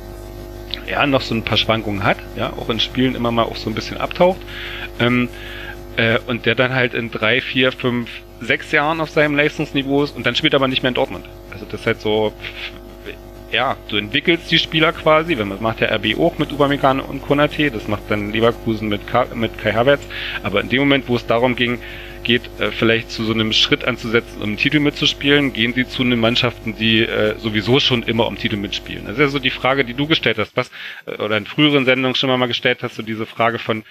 ja, 0.89 1.07
noch 1.07 1.21
so 1.21 1.35
ein 1.35 1.43
paar 1.43 1.59
Schwankungen 1.59 2.05
hat, 2.05 2.19
ja, 2.37 2.53
auch 2.53 2.69
in 2.71 2.81
Spielen 2.81 3.15
immer 3.15 3.31
mal 3.31 3.45
auch 3.45 3.57
so 3.57 3.71
ein 3.71 3.75
bisschen 3.75 3.97
abtaucht. 3.97 4.41
Ähm, 5.01 5.29
äh, 5.97 6.19
und 6.27 6.47
der 6.47 6.55
dann 6.55 6.75
halt 6.75 6.95
in 6.95 7.11
drei, 7.11 7.41
vier, 7.41 7.73
fünf, 7.73 8.11
sechs 8.41 8.73
Jahren 8.73 9.01
auf 9.01 9.11
seinem 9.11 9.37
Leistungsniveau 9.37 10.03
ist 10.03 10.17
und 10.17 10.27
dann 10.27 10.35
spielt 10.35 10.55
er 10.55 10.57
aber 10.57 10.69
nicht 10.69 10.83
mehr 10.83 10.89
in 10.89 10.95
Dortmund. 10.95 11.25
Also 11.51 11.67
das 11.71 11.81
ist 11.81 11.87
halt 11.87 12.01
so, 12.01 12.33
ja, 13.55 13.77
du 13.89 13.97
entwickelst 13.97 14.51
die 14.51 14.59
Spieler 14.59 14.93
quasi, 14.93 15.39
wenn 15.39 15.49
man 15.49 15.63
macht 15.63 15.81
der 15.81 15.95
RB 15.95 16.19
auch 16.19 16.39
mit 16.39 16.53
Upamecano 16.53 17.05
und 17.05 17.23
Konate, 17.23 17.71
das 17.71 17.89
macht 17.89 18.03
dann 18.09 18.33
Leverkusen 18.33 18.89
mit, 18.89 19.07
Ka 19.07 19.27
mit 19.35 19.57
Kai 19.59 19.73
Havertz, 19.73 20.03
aber 20.43 20.61
in 20.61 20.69
dem 20.69 20.81
Moment, 20.81 21.09
wo 21.09 21.17
es 21.17 21.27
darum 21.27 21.55
ging, 21.55 21.79
geht, 22.25 22.43
äh, 22.59 22.71
vielleicht 22.73 23.11
zu 23.11 23.23
so 23.23 23.33
einem 23.33 23.53
Schritt 23.53 23.85
anzusetzen, 23.85 24.43
um 24.43 24.57
Titel 24.57 24.81
mitzuspielen, 24.81 25.53
gehen 25.53 25.73
sie 25.75 25.87
zu 25.87 26.03
den 26.03 26.19
Mannschaften, 26.19 26.77
die 26.77 27.03
äh, 27.03 27.39
sowieso 27.39 27.79
schon 27.79 28.03
immer 28.03 28.27
um 28.27 28.37
Titel 28.37 28.57
mitspielen. 28.57 29.05
Das 29.05 29.15
ist 29.15 29.21
ja 29.21 29.29
so 29.29 29.39
die 29.39 29.51
Frage, 29.51 29.85
die 29.85 29.95
du 29.95 30.07
gestellt 30.07 30.39
hast, 30.39 30.57
was, 30.57 30.71
äh, 31.07 31.23
oder 31.23 31.37
in 31.37 31.47
früheren 31.47 31.85
Sendungen 31.85 32.17
schon 32.17 32.37
mal 32.37 32.47
gestellt 32.47 32.83
hast, 32.83 32.97
so 32.97 33.03
diese 33.03 33.27
Frage 33.27 33.59
von, 33.59 33.85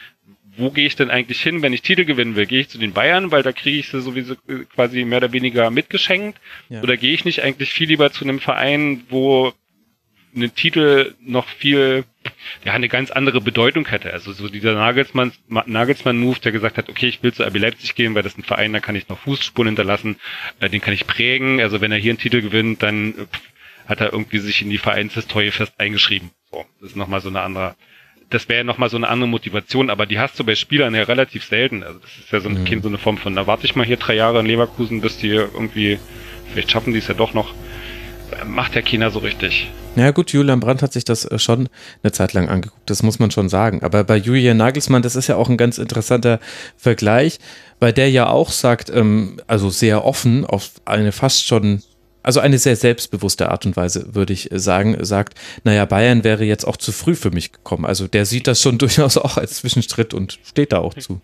wo 0.57 0.69
gehe 0.69 0.85
ich 0.85 0.95
denn 0.95 1.09
eigentlich 1.09 1.41
hin, 1.41 1.61
wenn 1.61 1.73
ich 1.73 1.81
Titel 1.81 2.05
gewinnen 2.05 2.35
will? 2.35 2.45
Gehe 2.45 2.61
ich 2.61 2.69
zu 2.69 2.77
den 2.77 2.93
Bayern, 2.93 3.31
weil 3.31 3.43
da 3.43 3.51
kriege 3.51 3.79
ich 3.79 3.89
sie 3.89 4.01
sowieso 4.01 4.33
äh, 4.47 4.65
quasi 4.73 5.03
mehr 5.05 5.17
oder 5.17 5.33
weniger 5.33 5.69
mitgeschenkt? 5.71 6.39
Ja. 6.69 6.81
Oder 6.81 6.97
gehe 6.97 7.13
ich 7.13 7.25
nicht 7.25 7.41
eigentlich 7.41 7.71
viel 7.71 7.87
lieber 7.87 8.11
zu 8.11 8.23
einem 8.23 8.39
Verein, 8.39 9.03
wo 9.09 9.53
ein 10.35 10.55
Titel 10.55 11.13
noch 11.21 11.47
viel, 11.47 12.05
ja, 12.63 12.73
eine 12.73 12.89
ganz 12.89 13.11
andere 13.11 13.41
Bedeutung 13.41 13.87
hätte. 13.87 14.11
Also 14.13 14.31
so 14.31 14.49
dieser 14.49 14.73
Nagelsmann, 14.73 15.31
Nagelsmann-Move, 15.47 16.39
der 16.39 16.51
gesagt 16.51 16.77
hat, 16.77 16.89
okay, 16.89 17.07
ich 17.07 17.21
will 17.21 17.33
zu 17.33 17.43
RB 17.43 17.57
Leipzig 17.57 17.95
gehen, 17.95 18.15
weil 18.15 18.23
das 18.23 18.37
ein 18.37 18.43
Verein, 18.43 18.73
da 18.73 18.79
kann 18.79 18.95
ich 18.95 19.09
noch 19.09 19.19
Fußspuren 19.19 19.67
hinterlassen, 19.67 20.17
äh, 20.59 20.69
den 20.69 20.81
kann 20.81 20.93
ich 20.93 21.07
prägen. 21.07 21.61
Also 21.61 21.81
wenn 21.81 21.91
er 21.91 21.99
hier 21.99 22.11
einen 22.11 22.19
Titel 22.19 22.41
gewinnt, 22.41 22.81
dann 22.83 23.11
äh, 23.11 23.25
hat 23.87 24.01
er 24.01 24.13
irgendwie 24.13 24.39
sich 24.39 24.61
in 24.61 24.69
die 24.69 24.77
Vereinshistorie 24.77 25.51
fest 25.51 25.73
eingeschrieben. 25.77 26.31
So, 26.51 26.65
das 26.79 26.91
ist 26.91 26.95
nochmal 26.95 27.21
so 27.21 27.29
eine 27.29 27.41
andere, 27.41 27.75
das 28.33 28.49
wäre 28.49 28.59
ja 28.59 28.63
nochmal 28.63 28.89
so 28.89 28.97
eine 28.97 29.07
andere 29.09 29.29
Motivation, 29.29 29.89
aber 29.89 30.05
die 30.05 30.19
hast 30.19 30.39
du 30.39 30.43
bei 30.43 30.55
Spielern 30.55 30.95
ja 30.95 31.03
relativ 31.03 31.45
selten. 31.45 31.83
Also 31.83 31.99
das 31.99 32.09
ist 32.17 32.31
ja 32.31 32.39
so, 32.39 32.49
ein, 32.49 32.63
mhm. 32.63 32.81
so 32.81 32.87
eine 32.87 32.97
Form 32.97 33.17
von, 33.17 33.35
da 33.35 33.47
warte 33.47 33.65
ich 33.65 33.75
mal 33.75 33.85
hier 33.85 33.97
drei 33.97 34.15
Jahre 34.15 34.39
in 34.39 34.45
Leverkusen, 34.45 35.01
bis 35.01 35.17
die 35.17 35.29
irgendwie, 35.29 35.99
vielleicht 36.51 36.71
schaffen 36.71 36.93
die 36.93 36.99
es 36.99 37.07
ja 37.07 37.13
doch 37.13 37.33
noch 37.33 37.53
macht 38.45 38.75
der 38.75 38.81
China 38.81 39.09
so 39.09 39.19
richtig. 39.19 39.69
Ja 39.95 40.11
gut, 40.11 40.31
Julian 40.31 40.59
Brandt 40.59 40.81
hat 40.81 40.93
sich 40.93 41.05
das 41.05 41.25
äh, 41.25 41.37
schon 41.37 41.69
eine 42.01 42.11
Zeit 42.11 42.33
lang 42.33 42.49
angeguckt, 42.49 42.89
das 42.89 43.03
muss 43.03 43.19
man 43.19 43.31
schon 43.31 43.49
sagen. 43.49 43.83
Aber 43.83 44.03
bei 44.03 44.17
Julian 44.17 44.57
Nagelsmann, 44.57 45.03
das 45.03 45.15
ist 45.15 45.27
ja 45.27 45.35
auch 45.35 45.49
ein 45.49 45.57
ganz 45.57 45.77
interessanter 45.77 46.39
Vergleich, 46.77 47.39
weil 47.79 47.93
der 47.93 48.09
ja 48.09 48.27
auch 48.27 48.49
sagt, 48.49 48.89
ähm, 48.89 49.39
also 49.47 49.69
sehr 49.69 50.03
offen, 50.03 50.45
auf 50.45 50.71
eine 50.85 51.11
fast 51.11 51.45
schon, 51.45 51.83
also 52.23 52.39
eine 52.39 52.57
sehr 52.57 52.75
selbstbewusste 52.75 53.49
Art 53.49 53.65
und 53.65 53.75
Weise, 53.75 54.15
würde 54.15 54.33
ich 54.33 54.49
sagen, 54.51 54.97
sagt, 55.01 55.37
naja, 55.63 55.85
Bayern 55.85 56.23
wäre 56.23 56.45
jetzt 56.45 56.65
auch 56.65 56.77
zu 56.77 56.91
früh 56.91 57.15
für 57.15 57.31
mich 57.31 57.51
gekommen. 57.51 57.85
Also 57.85 58.07
der 58.07 58.25
sieht 58.25 58.47
das 58.47 58.61
schon 58.61 58.77
durchaus 58.79 59.17
auch 59.17 59.37
als 59.37 59.55
Zwischenstritt 59.57 60.13
und 60.13 60.39
steht 60.43 60.71
da 60.71 60.79
auch 60.79 60.93
zu. 60.95 61.21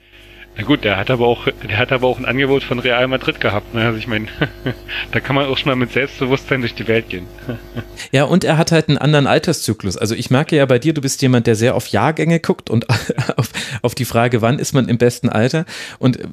Na 0.58 0.66
gut, 0.66 0.84
der 0.84 0.98
hat 0.98 1.10
aber 1.10 1.26
auch, 1.26 1.48
der 1.68 1.78
hat 1.78 1.94
aber 1.94 2.08
auch 2.08 2.20
ein 2.20 2.26
Angebot 2.26 2.64
von 2.64 2.80
Real 2.80 3.08
Madrid 3.08 3.40
gehabt. 3.40 3.74
Ne? 3.74 3.86
Also 3.86 3.98
ich 3.98 4.08
meine, 4.08 4.28
da 5.12 5.20
kann 5.22 5.36
man 5.36 5.46
auch 5.46 5.58
schon 5.58 5.70
mal 5.70 5.76
mit 5.76 5.94
Selbstbewusstsein 5.94 6.60
durch 6.60 6.76
die 6.76 6.88
Welt 6.88 7.08
gehen. 7.08 7.28
ja, 8.12 8.26
und 8.26 8.44
er 8.44 8.58
hat 8.58 8.74
halt 8.74 8.90
einen 8.90 8.98
anderen 8.98 9.26
Alterszyklus. 9.26 9.96
Also 9.96 10.16
ich 10.16 10.30
merke 10.32 10.58
ja 10.58 10.66
bei 10.66 10.78
dir, 10.78 10.94
du 10.94 11.00
bist 11.00 11.22
jemand, 11.22 11.48
der 11.48 11.56
sehr 11.56 11.76
auf 11.76 11.88
Jahrgänge 11.88 12.42
guckt 12.42 12.70
und 12.70 12.90
auf, 12.90 13.50
auf 13.82 13.96
die 13.96 14.06
Frage, 14.06 14.42
wann 14.42 14.60
ist 14.60 14.74
man 14.74 14.90
im 14.90 14.98
besten 14.98 15.30
Alter. 15.30 15.66
Und 15.98 16.20
äh, 16.20 16.28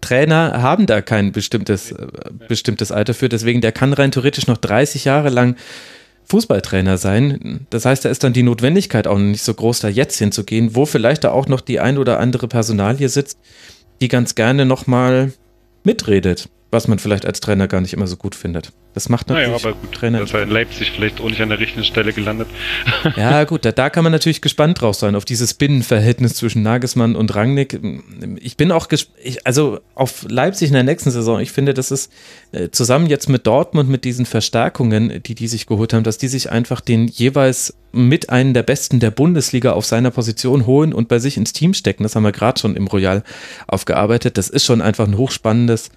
Trainer 0.00 0.62
haben 0.62 0.86
da 0.86 1.00
kein 1.00 1.32
bestimmtes, 1.32 1.92
äh, 1.92 2.06
bestimmtes 2.48 2.92
Alter 2.92 3.14
für. 3.14 3.28
Deswegen, 3.28 3.60
der 3.60 3.72
kann 3.72 3.92
rein 3.92 4.10
theoretisch 4.10 4.46
noch 4.46 4.58
30 4.58 5.04
Jahre 5.04 5.28
lang 5.28 5.56
Fußballtrainer 6.26 6.96
sein. 6.98 7.66
Das 7.70 7.84
heißt, 7.84 8.04
da 8.04 8.08
ist 8.08 8.24
dann 8.24 8.32
die 8.32 8.42
Notwendigkeit 8.42 9.06
auch 9.06 9.18
nicht 9.18 9.42
so 9.42 9.52
groß, 9.52 9.80
da 9.80 9.88
jetzt 9.88 10.18
hinzugehen, 10.18 10.74
wo 10.74 10.86
vielleicht 10.86 11.24
da 11.24 11.32
auch 11.32 11.48
noch 11.48 11.60
die 11.60 11.80
ein 11.80 11.98
oder 11.98 12.18
andere 12.18 12.48
Personalie 12.48 13.08
sitzt, 13.08 13.38
die 14.00 14.08
ganz 14.08 14.34
gerne 14.34 14.64
nochmal 14.64 15.32
mitredet 15.84 16.48
was 16.74 16.88
man 16.88 16.98
vielleicht 16.98 17.24
als 17.24 17.40
Trainer 17.40 17.68
gar 17.68 17.80
nicht 17.80 17.94
immer 17.94 18.06
so 18.06 18.16
gut 18.16 18.34
findet. 18.34 18.72
Das 18.92 19.08
macht 19.08 19.28
natürlich 19.28 19.48
naja, 19.48 19.58
aber 19.64 19.74
gut, 19.74 19.92
Trainer. 19.92 20.20
Das 20.20 20.32
war 20.34 20.42
in 20.42 20.50
Leipzig 20.50 20.92
vielleicht 20.92 21.20
auch 21.20 21.28
nicht 21.28 21.40
an 21.40 21.48
der 21.48 21.58
richtigen 21.58 21.84
Stelle 21.84 22.12
gelandet. 22.12 22.48
Ja, 23.16 23.44
gut, 23.44 23.64
da, 23.64 23.72
da 23.72 23.90
kann 23.90 24.02
man 24.02 24.12
natürlich 24.12 24.40
gespannt 24.40 24.80
drauf 24.80 24.96
sein, 24.96 25.14
auf 25.14 25.24
dieses 25.24 25.54
Binnenverhältnis 25.54 26.34
zwischen 26.34 26.62
Nagelsmann 26.62 27.16
und 27.16 27.34
Rangnick. 27.34 27.80
Ich 28.40 28.56
bin 28.56 28.72
auch 28.72 28.88
gespannt, 28.88 29.38
also 29.44 29.80
auf 29.94 30.26
Leipzig 30.28 30.68
in 30.68 30.74
der 30.74 30.82
nächsten 30.82 31.10
Saison, 31.10 31.38
ich 31.40 31.52
finde, 31.52 31.74
das 31.74 31.90
ist 31.90 32.12
äh, 32.52 32.70
zusammen 32.70 33.06
jetzt 33.06 33.28
mit 33.28 33.46
Dortmund, 33.46 33.88
mit 33.88 34.04
diesen 34.04 34.26
Verstärkungen, 34.26 35.22
die 35.22 35.34
die 35.34 35.48
sich 35.48 35.66
geholt 35.66 35.92
haben, 35.92 36.02
dass 36.02 36.18
die 36.18 36.28
sich 36.28 36.50
einfach 36.50 36.80
den 36.80 37.08
jeweils 37.08 37.74
mit 37.92 38.30
einem 38.30 38.54
der 38.54 38.62
Besten 38.64 39.00
der 39.00 39.10
Bundesliga 39.10 39.72
auf 39.72 39.86
seiner 39.86 40.10
Position 40.10 40.66
holen 40.66 40.92
und 40.92 41.08
bei 41.08 41.18
sich 41.18 41.36
ins 41.36 41.52
Team 41.52 41.74
stecken. 41.74 42.02
Das 42.02 42.16
haben 42.16 42.24
wir 42.24 42.32
gerade 42.32 42.58
schon 42.58 42.76
im 42.76 42.86
Royal 42.86 43.22
aufgearbeitet. 43.66 44.36
Das 44.36 44.50
ist 44.50 44.64
schon 44.64 44.82
einfach 44.82 45.06
ein 45.06 45.16
hochspannendes 45.16 45.90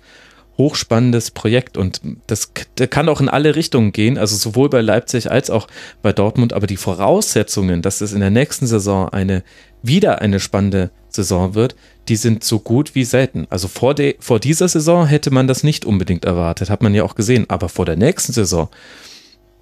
hochspannendes 0.57 1.31
Projekt 1.31 1.77
und 1.77 2.01
das, 2.25 2.51
kann 2.89 3.09
auch 3.09 3.21
in 3.21 3.29
alle 3.29 3.55
Richtungen 3.55 3.91
gehen, 3.91 4.17
also 4.17 4.35
sowohl 4.35 4.69
bei 4.69 4.81
Leipzig 4.81 5.29
als 5.29 5.49
auch 5.49 5.67
bei 6.01 6.13
Dortmund, 6.13 6.53
aber 6.53 6.67
die 6.67 6.77
Voraussetzungen, 6.77 7.81
dass 7.81 8.01
es 8.01 8.13
in 8.13 8.19
der 8.19 8.31
nächsten 8.31 8.67
Saison 8.67 9.09
eine 9.09 9.43
wieder 9.83 10.21
eine 10.21 10.39
spannende 10.39 10.89
Saison 11.09 11.53
wird, 11.53 11.75
die 12.07 12.15
sind 12.15 12.43
so 12.43 12.59
gut 12.59 12.95
wie 12.95 13.03
selten. 13.03 13.47
Also 13.49 13.67
vor, 13.67 13.93
de, 13.93 14.15
vor 14.19 14.39
dieser 14.39 14.67
Saison 14.67 15.05
hätte 15.05 15.31
man 15.31 15.47
das 15.47 15.63
nicht 15.63 15.85
unbedingt 15.85 16.25
erwartet, 16.25 16.69
hat 16.69 16.81
man 16.81 16.93
ja 16.93 17.03
auch 17.03 17.15
gesehen, 17.15 17.45
aber 17.49 17.69
vor 17.69 17.85
der 17.85 17.95
nächsten 17.95 18.33
Saison, 18.33 18.69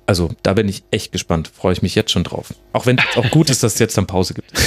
also 0.05 0.29
da 0.43 0.53
bin 0.53 0.69
ich 0.69 0.83
echt 0.91 1.11
gespannt, 1.11 1.51
freue 1.53 1.73
ich 1.73 1.81
mich 1.81 1.95
jetzt 1.95 2.11
schon 2.11 2.23
drauf. 2.23 2.53
Auch 2.73 2.85
wenn 2.85 2.97
es 2.97 3.17
auch 3.17 3.29
gut 3.31 3.49
ist, 3.49 3.63
dass 3.63 3.73
es 3.73 3.79
jetzt 3.79 3.97
dann 3.97 4.07
Pause 4.07 4.35
gibt. 4.35 4.51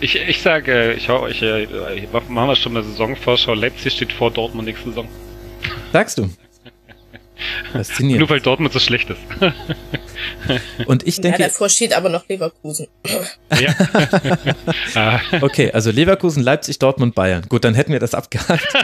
Ich, 0.00 0.16
ich 0.16 0.42
sage, 0.42 0.92
ich, 0.92 1.08
ich, 1.08 1.42
ich, 1.42 1.68
ich 1.96 2.12
machen 2.28 2.48
wir 2.48 2.56
schon 2.56 2.76
eine 2.76 2.84
Saisonvorschau. 2.84 3.54
Leipzig 3.54 3.94
steht 3.94 4.12
vor 4.12 4.30
Dortmund 4.30 4.66
nächste 4.68 4.90
Saison. 4.90 5.08
Sagst 5.92 6.18
du? 6.18 6.28
Faszinierend. 7.72 8.20
Nur 8.20 8.30
weil 8.30 8.40
Dortmund 8.40 8.72
so 8.72 8.78
schlecht 8.78 9.10
ist. 9.10 9.18
Und 10.86 11.06
ich 11.06 11.20
denke. 11.20 11.42
Ja, 11.42 11.48
davor 11.48 11.68
steht 11.68 11.94
aber 11.94 12.08
noch 12.08 12.28
Leverkusen. 12.28 12.88
Ja. 13.58 13.74
Ah. 14.94 15.20
okay, 15.42 15.70
also 15.72 15.90
Leverkusen, 15.90 16.42
Leipzig, 16.42 16.78
Dortmund, 16.78 17.14
Bayern. 17.14 17.44
Gut, 17.48 17.64
dann 17.64 17.74
hätten 17.74 17.92
wir 17.92 18.00
das 18.00 18.14
abgehakt. 18.14 18.66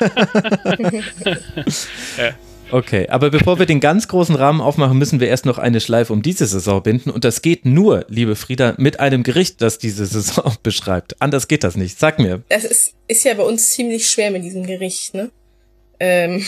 Okay, 2.70 3.06
aber 3.08 3.28
bevor 3.30 3.58
wir 3.58 3.66
den 3.66 3.80
ganz 3.80 4.08
großen 4.08 4.34
Rahmen 4.34 4.62
aufmachen, 4.62 4.96
müssen 4.96 5.20
wir 5.20 5.28
erst 5.28 5.44
noch 5.44 5.58
eine 5.58 5.78
Schleife 5.78 6.10
um 6.10 6.22
diese 6.22 6.46
Saison 6.46 6.82
binden. 6.82 7.10
Und 7.10 7.22
das 7.22 7.42
geht 7.42 7.66
nur, 7.66 8.06
liebe 8.08 8.34
Frieda, 8.34 8.74
mit 8.78 8.98
einem 8.98 9.24
Gericht, 9.24 9.60
das 9.60 9.76
diese 9.76 10.06
Saison 10.06 10.54
beschreibt. 10.62 11.20
Anders 11.20 11.48
geht 11.48 11.64
das 11.64 11.76
nicht. 11.76 11.98
Sag 11.98 12.18
mir. 12.18 12.42
Das 12.48 12.64
ist, 12.64 12.94
ist 13.08 13.24
ja 13.24 13.34
bei 13.34 13.42
uns 13.42 13.68
ziemlich 13.72 14.06
schwer 14.06 14.30
mit 14.30 14.42
diesem 14.42 14.66
Gericht, 14.66 15.12
ne? 15.12 15.30
Ähm, 16.02 16.44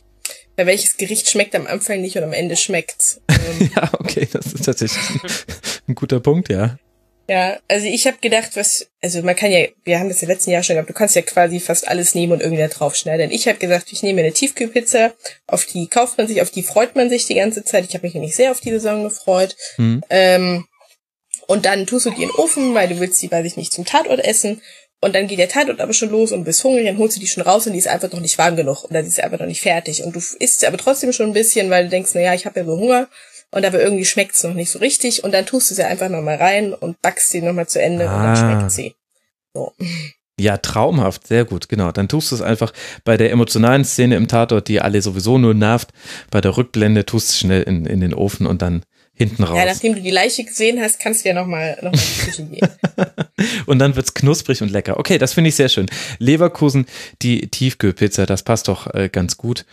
bei 0.56 0.66
welches 0.66 0.96
Gericht 0.96 1.30
schmeckt 1.30 1.54
am 1.54 1.66
Anfang 1.66 2.00
nicht 2.00 2.16
und 2.16 2.24
am 2.24 2.32
Ende 2.32 2.56
schmeckt. 2.56 3.20
Ähm, 3.28 3.70
ja, 3.76 3.90
okay, 4.00 4.26
das 4.30 4.52
ist 4.52 4.64
tatsächlich 4.64 5.04
ein 5.88 5.94
guter 5.94 6.18
Punkt, 6.18 6.48
ja. 6.48 6.76
Ja, 7.28 7.58
also 7.66 7.86
ich 7.86 8.06
habe 8.06 8.18
gedacht, 8.20 8.50
was, 8.54 8.88
also 9.02 9.20
man 9.22 9.34
kann 9.34 9.50
ja, 9.50 9.66
wir 9.84 9.98
haben 9.98 10.08
das 10.08 10.20
ja 10.20 10.28
letzten 10.28 10.50
Jahr 10.50 10.62
schon 10.62 10.74
gehabt, 10.74 10.88
du 10.88 10.94
kannst 10.94 11.16
ja 11.16 11.22
quasi 11.22 11.58
fast 11.58 11.88
alles 11.88 12.14
nehmen 12.14 12.32
und 12.32 12.40
irgendwie 12.40 12.62
da 12.62 12.68
draufschneiden. 12.68 13.32
Ich 13.32 13.48
habe 13.48 13.58
gesagt, 13.58 13.92
ich 13.92 14.04
nehme 14.04 14.20
eine 14.20 14.32
Tiefkühlpizza, 14.32 15.12
auf 15.48 15.66
die 15.66 15.88
kauft 15.88 16.18
man 16.18 16.28
sich, 16.28 16.40
auf 16.40 16.50
die 16.50 16.62
freut 16.62 16.94
man 16.94 17.10
sich 17.10 17.26
die 17.26 17.34
ganze 17.34 17.64
Zeit. 17.64 17.84
Ich 17.88 17.94
habe 17.94 18.06
mich 18.06 18.14
nämlich 18.14 18.36
sehr 18.36 18.52
auf 18.52 18.60
die 18.60 18.70
Saison 18.70 19.02
gefreut. 19.02 19.56
Mhm. 19.76 20.02
Ähm, 20.08 20.66
und 21.48 21.64
dann 21.64 21.86
tust 21.86 22.06
du 22.06 22.10
die 22.10 22.22
in 22.22 22.28
den 22.28 22.36
Ofen, 22.36 22.74
weil 22.74 22.88
du 22.88 23.00
willst 23.00 23.20
die, 23.22 23.30
weiß 23.30 23.44
ich 23.44 23.56
nicht, 23.56 23.72
zum 23.72 23.84
Tatort 23.84 24.24
essen. 24.24 24.62
Und 25.00 25.14
dann 25.14 25.26
geht 25.26 25.38
der 25.38 25.48
Tatort 25.48 25.80
aber 25.80 25.92
schon 25.92 26.10
los 26.10 26.32
und 26.32 26.44
bist 26.44 26.64
hungrig, 26.64 26.86
dann 26.86 26.98
holst 26.98 27.16
du 27.16 27.20
die 27.20 27.26
schon 27.26 27.42
raus 27.42 27.66
und 27.66 27.74
die 27.74 27.78
ist 27.78 27.88
einfach 27.88 28.10
noch 28.10 28.20
nicht 28.20 28.38
warm 28.38 28.56
genug 28.56 28.84
oder 28.84 29.02
die 29.02 29.08
ist 29.08 29.20
einfach 29.20 29.38
noch 29.38 29.46
nicht 29.46 29.60
fertig. 29.60 30.02
Und 30.02 30.16
du 30.16 30.18
isst 30.18 30.64
aber 30.64 30.78
trotzdem 30.78 31.12
schon 31.12 31.26
ein 31.26 31.34
bisschen, 31.34 31.70
weil 31.70 31.84
du 31.84 31.90
denkst, 31.90 32.12
na 32.14 32.22
ja, 32.22 32.34
ich 32.34 32.46
habe 32.46 32.60
ja 32.60 32.66
so 32.66 32.78
Hunger 32.78 33.08
und 33.50 33.64
aber 33.64 33.80
irgendwie 33.80 34.04
schmeckt's 34.04 34.42
noch 34.42 34.54
nicht 34.54 34.70
so 34.70 34.78
richtig 34.78 35.22
und 35.22 35.32
dann 35.32 35.46
tust 35.46 35.70
du 35.70 35.74
sie 35.74 35.84
einfach 35.84 36.08
nochmal 36.08 36.36
rein 36.36 36.72
und 36.72 37.00
backst 37.02 37.30
sie 37.30 37.42
nochmal 37.42 37.68
zu 37.68 37.80
Ende 37.80 38.08
ah. 38.08 38.16
und 38.16 38.22
dann 38.22 38.36
schmeckt 38.36 38.70
sie. 38.70 38.94
So. 39.54 39.72
Ja, 40.38 40.58
traumhaft, 40.58 41.26
sehr 41.26 41.46
gut, 41.46 41.68
genau. 41.68 41.92
Dann 41.92 42.08
tust 42.08 42.30
du 42.30 42.34
es 42.34 42.42
einfach 42.42 42.72
bei 43.04 43.16
der 43.16 43.30
emotionalen 43.30 43.84
Szene 43.84 44.16
im 44.16 44.28
Tatort, 44.28 44.68
die 44.68 44.80
alle 44.80 45.00
sowieso 45.00 45.38
nur 45.38 45.54
nervt, 45.54 45.90
bei 46.30 46.42
der 46.42 46.56
Rückblende 46.56 47.06
tust 47.06 47.28
du 47.28 47.32
es 47.32 47.38
schnell 47.38 47.62
in, 47.62 47.86
in 47.86 48.00
den 48.00 48.12
Ofen 48.12 48.46
und 48.46 48.60
dann 48.60 48.82
hinten 49.16 49.42
raus. 49.44 49.56
Ja, 49.56 49.64
nachdem 49.64 49.94
du 49.94 50.00
die 50.00 50.10
Leiche 50.10 50.44
gesehen 50.44 50.80
hast, 50.80 51.00
kannst 51.00 51.24
du 51.24 51.28
ja 51.30 51.34
nochmal 51.34 51.78
noch 51.82 51.92
mal 51.92 51.98
in 51.98 52.14
die 52.18 52.24
Küche 52.24 52.44
gehen. 52.44 52.68
und 53.66 53.78
dann 53.78 53.96
wird's 53.96 54.14
knusprig 54.14 54.62
und 54.62 54.70
lecker. 54.70 54.98
Okay, 54.98 55.18
das 55.18 55.32
finde 55.32 55.48
ich 55.48 55.56
sehr 55.56 55.68
schön. 55.68 55.86
Leverkusen, 56.18 56.86
die 57.22 57.48
Tiefkühlpizza, 57.48 58.26
das 58.26 58.42
passt 58.42 58.68
doch 58.68 58.92
äh, 58.94 59.08
ganz 59.10 59.36
gut. 59.36 59.64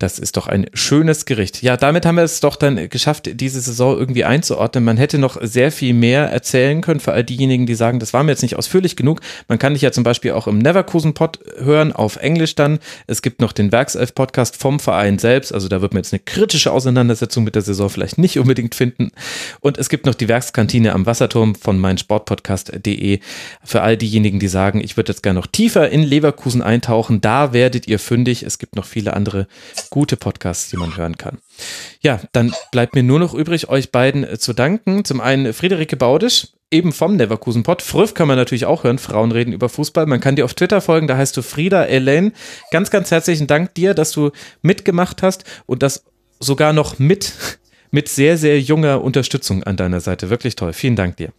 Das 0.00 0.18
ist 0.18 0.38
doch 0.38 0.46
ein 0.46 0.64
schönes 0.72 1.26
Gericht. 1.26 1.62
Ja, 1.62 1.76
damit 1.76 2.06
haben 2.06 2.14
wir 2.14 2.24
es 2.24 2.40
doch 2.40 2.56
dann 2.56 2.88
geschafft, 2.88 3.28
diese 3.34 3.60
Saison 3.60 3.98
irgendwie 3.98 4.24
einzuordnen. 4.24 4.82
Man 4.82 4.96
hätte 4.96 5.18
noch 5.18 5.36
sehr 5.42 5.70
viel 5.70 5.92
mehr 5.92 6.30
erzählen 6.30 6.80
können 6.80 7.00
für 7.00 7.12
all 7.12 7.22
diejenigen, 7.22 7.66
die 7.66 7.74
sagen, 7.74 8.00
das 8.00 8.14
war 8.14 8.22
mir 8.22 8.30
jetzt 8.30 8.40
nicht 8.40 8.56
ausführlich 8.56 8.96
genug. 8.96 9.20
Man 9.46 9.58
kann 9.58 9.74
dich 9.74 9.82
ja 9.82 9.92
zum 9.92 10.02
Beispiel 10.02 10.32
auch 10.32 10.46
im 10.46 10.56
Neverkusen-Pod 10.56 11.40
hören, 11.58 11.92
auf 11.92 12.16
Englisch 12.16 12.54
dann. 12.54 12.78
Es 13.06 13.20
gibt 13.20 13.42
noch 13.42 13.52
den 13.52 13.72
Werkself-Podcast 13.72 14.56
vom 14.56 14.80
Verein 14.80 15.18
selbst. 15.18 15.52
Also 15.52 15.68
da 15.68 15.82
wird 15.82 15.92
man 15.92 16.02
jetzt 16.02 16.14
eine 16.14 16.20
kritische 16.20 16.72
Auseinandersetzung 16.72 17.44
mit 17.44 17.54
der 17.54 17.62
Saison 17.62 17.90
vielleicht 17.90 18.16
nicht 18.16 18.38
unbedingt 18.38 18.74
finden. 18.74 19.10
Und 19.60 19.76
es 19.76 19.90
gibt 19.90 20.06
noch 20.06 20.14
die 20.14 20.28
Werkskantine 20.28 20.94
am 20.94 21.04
Wasserturm 21.04 21.54
von 21.54 21.78
meinsportpodcast.de. 21.78 23.20
Für 23.62 23.82
all 23.82 23.98
diejenigen, 23.98 24.40
die 24.40 24.48
sagen, 24.48 24.80
ich 24.82 24.96
würde 24.96 25.12
jetzt 25.12 25.22
gerne 25.22 25.38
noch 25.38 25.46
tiefer 25.46 25.90
in 25.90 26.02
Leverkusen 26.02 26.62
eintauchen, 26.62 27.20
da 27.20 27.52
werdet 27.52 27.86
ihr 27.86 27.98
fündig. 27.98 28.44
Es 28.44 28.58
gibt 28.58 28.76
noch 28.76 28.86
viele 28.86 29.12
andere 29.12 29.46
gute 29.90 30.16
Podcasts, 30.16 30.70
die 30.70 30.76
man 30.76 30.96
hören 30.96 31.18
kann. 31.18 31.38
Ja, 32.00 32.20
dann 32.32 32.54
bleibt 32.70 32.94
mir 32.94 33.02
nur 33.02 33.18
noch 33.18 33.34
übrig, 33.34 33.68
euch 33.68 33.90
beiden 33.90 34.24
äh, 34.24 34.38
zu 34.38 34.52
danken. 34.52 35.04
Zum 35.04 35.20
einen 35.20 35.52
Friederike 35.52 35.96
Baudisch, 35.96 36.48
eben 36.70 36.92
vom 36.92 37.16
Neverkusen 37.16 37.62
Pod. 37.62 37.82
Früff 37.82 38.14
kann 38.14 38.28
man 38.28 38.36
natürlich 38.36 38.66
auch 38.66 38.84
hören, 38.84 38.98
Frauen 38.98 39.32
reden 39.32 39.52
über 39.52 39.68
Fußball. 39.68 40.06
Man 40.06 40.20
kann 40.20 40.36
dir 40.36 40.44
auf 40.44 40.54
Twitter 40.54 40.80
folgen, 40.80 41.08
da 41.08 41.16
heißt 41.16 41.36
du 41.36 41.42
Frieda 41.42 41.84
Elaine. 41.84 42.32
Ganz, 42.70 42.90
ganz 42.90 43.10
herzlichen 43.10 43.46
Dank 43.46 43.74
dir, 43.74 43.94
dass 43.94 44.12
du 44.12 44.30
mitgemacht 44.62 45.22
hast 45.22 45.44
und 45.66 45.82
das 45.82 46.04
sogar 46.38 46.72
noch 46.72 46.98
mit, 46.98 47.32
mit 47.90 48.08
sehr, 48.08 48.38
sehr 48.38 48.60
junger 48.60 49.02
Unterstützung 49.02 49.64
an 49.64 49.76
deiner 49.76 50.00
Seite. 50.00 50.30
Wirklich 50.30 50.56
toll. 50.56 50.72
Vielen 50.72 50.96
Dank 50.96 51.16
dir. 51.16 51.32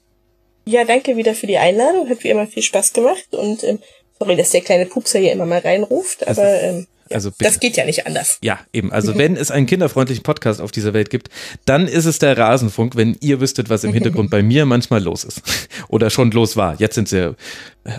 Ja, 0.66 0.84
danke 0.84 1.18
wieder 1.18 1.34
für 1.34 1.48
die 1.48 1.58
Einladung. 1.58 2.10
Hat 2.10 2.24
wie 2.24 2.30
immer 2.30 2.46
viel 2.46 2.62
Spaß 2.62 2.94
gemacht 2.94 3.28
und 3.32 3.64
ähm, 3.64 3.80
sorry, 4.20 4.36
dass 4.36 4.52
der 4.52 4.62
kleine 4.62 4.86
Pupser 4.86 5.20
hier 5.20 5.32
immer 5.32 5.48
mal 5.48 5.60
reinruft, 5.60 6.28
aber 6.28 6.62
ähm, 6.62 6.88
Also 7.14 7.32
bitte. 7.32 7.44
das 7.44 7.60
geht 7.60 7.78
ja 7.78 7.86
nicht 7.86 8.06
anders. 8.08 8.38
Ja, 8.42 8.60
eben. 8.74 8.92
Also 8.92 9.18
wenn 9.18 9.36
es 9.36 9.52
einen 9.52 9.66
kinderfreundlichen 9.66 10.24
Podcast 10.24 10.62
auf 10.62 10.72
dieser 10.72 10.94
Welt 10.94 11.10
gibt, 11.10 11.30
dann 11.66 11.88
ist 11.88 12.06
es 12.06 12.20
der 12.20 12.38
Rasenfunk, 12.38 12.96
wenn 12.96 13.18
ihr 13.22 13.40
wüsstet, 13.40 13.70
was 13.70 13.84
im 13.84 13.94
Hintergrund 13.94 14.30
bei 14.30 14.44
mir 14.44 14.66
manchmal 14.66 15.04
los 15.04 15.24
ist. 15.24 15.42
Oder 15.88 16.10
schon 16.10 16.32
los 16.32 16.58
war. 16.58 16.76
Jetzt 16.80 16.96
sind 16.96 17.10
sie 17.10 17.36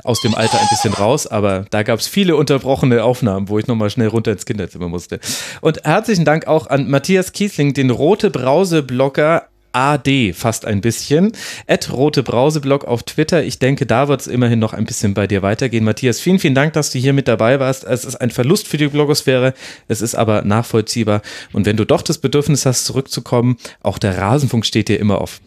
aus 0.04 0.20
dem 0.20 0.34
Alter 0.34 0.60
ein 0.60 0.68
bisschen 0.70 0.92
raus, 0.94 1.26
aber 1.26 1.64
da 1.70 1.82
gab 1.82 1.98
es 1.98 2.06
viele 2.06 2.36
unterbrochene 2.36 3.02
Aufnahmen, 3.02 3.48
wo 3.48 3.58
ich 3.58 3.66
nochmal 3.66 3.90
schnell 3.90 4.08
runter 4.08 4.32
ins 4.32 4.46
Kinderzimmer 4.46 4.88
musste. 4.88 5.18
Und 5.60 5.82
herzlichen 5.84 6.24
Dank 6.24 6.46
auch 6.46 6.68
an 6.68 6.88
Matthias 6.88 7.32
Kiesling, 7.32 7.74
den 7.74 7.90
Rote 7.90 8.30
Brause-Blogger 8.30 9.48
AD 9.72 10.32
fast 10.34 10.64
ein 10.64 10.80
bisschen. 10.80 11.32
At 11.66 11.92
Rote 11.92 12.22
Brauseblog 12.22 12.84
auf 12.84 13.02
Twitter. 13.02 13.42
Ich 13.42 13.58
denke, 13.58 13.86
da 13.86 14.08
wird 14.08 14.20
es 14.20 14.26
immerhin 14.26 14.58
noch 14.58 14.72
ein 14.72 14.84
bisschen 14.84 15.14
bei 15.14 15.26
dir 15.26 15.42
weitergehen. 15.42 15.84
Matthias, 15.84 16.20
vielen, 16.20 16.38
vielen 16.38 16.54
Dank, 16.54 16.72
dass 16.74 16.90
du 16.90 16.98
hier 16.98 17.12
mit 17.12 17.28
dabei 17.28 17.60
warst. 17.60 17.84
Es 17.84 18.04
ist 18.04 18.16
ein 18.16 18.30
Verlust 18.30 18.68
für 18.68 18.76
die 18.76 18.88
Blogosphäre. 18.88 19.54
Es 19.88 20.00
ist 20.00 20.14
aber 20.14 20.42
nachvollziehbar. 20.42 21.22
Und 21.52 21.66
wenn 21.66 21.76
du 21.76 21.84
doch 21.84 22.02
das 22.02 22.18
Bedürfnis 22.18 22.66
hast, 22.66 22.84
zurückzukommen, 22.84 23.56
auch 23.80 23.98
der 23.98 24.18
Rasenfunk 24.18 24.66
steht 24.66 24.88
dir 24.88 24.98
immer 25.00 25.20
offen. 25.20 25.44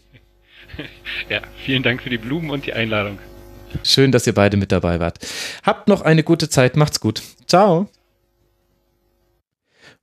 Ja, 1.30 1.40
vielen 1.64 1.84
Dank 1.84 2.02
für 2.02 2.10
die 2.10 2.18
Blumen 2.18 2.50
und 2.50 2.66
die 2.66 2.74
Einladung. 2.74 3.20
Schön, 3.84 4.12
dass 4.12 4.28
ihr 4.28 4.34
beide 4.34 4.58
mit 4.58 4.72
dabei 4.72 5.00
wart. 5.00 5.20
Habt 5.64 5.88
noch 5.88 6.02
eine 6.02 6.24
gute 6.24 6.50
Zeit. 6.50 6.76
Macht's 6.76 7.00
gut. 7.00 7.22
Ciao. 7.48 7.90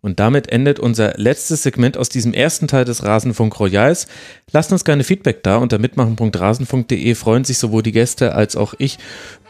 Und 0.05 0.19
damit 0.19 0.49
endet 0.49 0.81
unser 0.81 1.15
letztes 1.17 1.63
Segment 1.63 1.97
aus 1.97 2.09
diesem 2.09 2.35
ersten 2.35 2.67
Teil 2.67 2.85
des 2.85 3.05
Rasenfunk 3.05 3.59
Royals. 3.61 4.09
Lasst 4.53 4.71
uns 4.71 4.85
gerne 4.85 5.03
Feedback 5.03 5.43
da 5.43 5.57
unter 5.57 5.79
mitmachen.rasenfunk.de 5.79 7.15
freuen 7.15 7.45
sich 7.45 7.57
sowohl 7.57 7.83
die 7.83 7.93
Gäste 7.93 8.35
als 8.35 8.55
auch 8.55 8.75
ich 8.77 8.99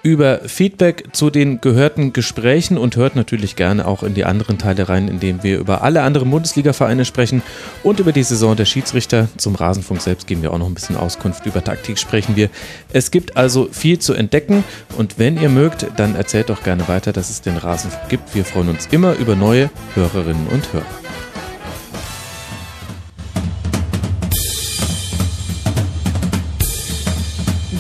über 0.05 0.41
Feedback 0.47 1.09
zu 1.13 1.31
den 1.31 1.61
gehörten 1.61 2.13
Gesprächen 2.13 2.79
und 2.79 2.97
hört 2.97 3.17
natürlich 3.17 3.57
gerne 3.57 3.87
auch 3.87 4.03
in 4.03 4.15
die 4.15 4.25
anderen 4.25 4.59
Teile 4.59 4.89
rein, 4.89 5.09
in 5.09 5.21
denen 5.21 5.43
wir 5.43 5.59
über 5.59 5.83
alle 5.83 6.03
anderen 6.03 6.31
Bundesliga-Vereine 6.31 7.05
sprechen 7.05 7.43
und 7.83 8.01
über 8.01 8.13
die 8.13 8.23
Saison 8.23 8.57
der 8.57 8.65
Schiedsrichter. 8.65 9.29
Zum 9.37 9.55
Rasenfunk 9.55 10.01
selbst 10.01 10.27
geben 10.27 10.43
wir 10.43 10.53
auch 10.53 10.59
noch 10.59 10.67
ein 10.67 10.75
bisschen 10.75 10.97
Auskunft. 10.97 11.47
Über 11.47 11.63
Taktik 11.63 11.99
sprechen 11.99 12.37
wir. 12.37 12.49
Es 12.93 13.11
gibt 13.11 13.37
also 13.37 13.69
viel 13.71 13.99
zu 13.99 14.15
entdecken 14.15 14.65
und 14.99 15.19
wenn 15.19 15.41
ihr 15.41 15.49
mögt, 15.49 15.87
dann 15.97 16.15
erzählt 16.15 16.49
doch 16.49 16.63
gerne 16.63 16.87
weiter, 16.89 17.13
dass 17.13 17.31
es 17.31 17.41
den 17.41 17.57
Rasenfunk 17.57 18.09
gibt. 18.09 18.35
Wir 18.35 18.45
freuen 18.45 18.69
uns 18.69 18.87
immer 18.91 19.15
über 19.15 19.37
neue 19.37 19.71
Hörerinnen 19.95 20.47
und 20.49 20.73
Hörer. 20.73 21.22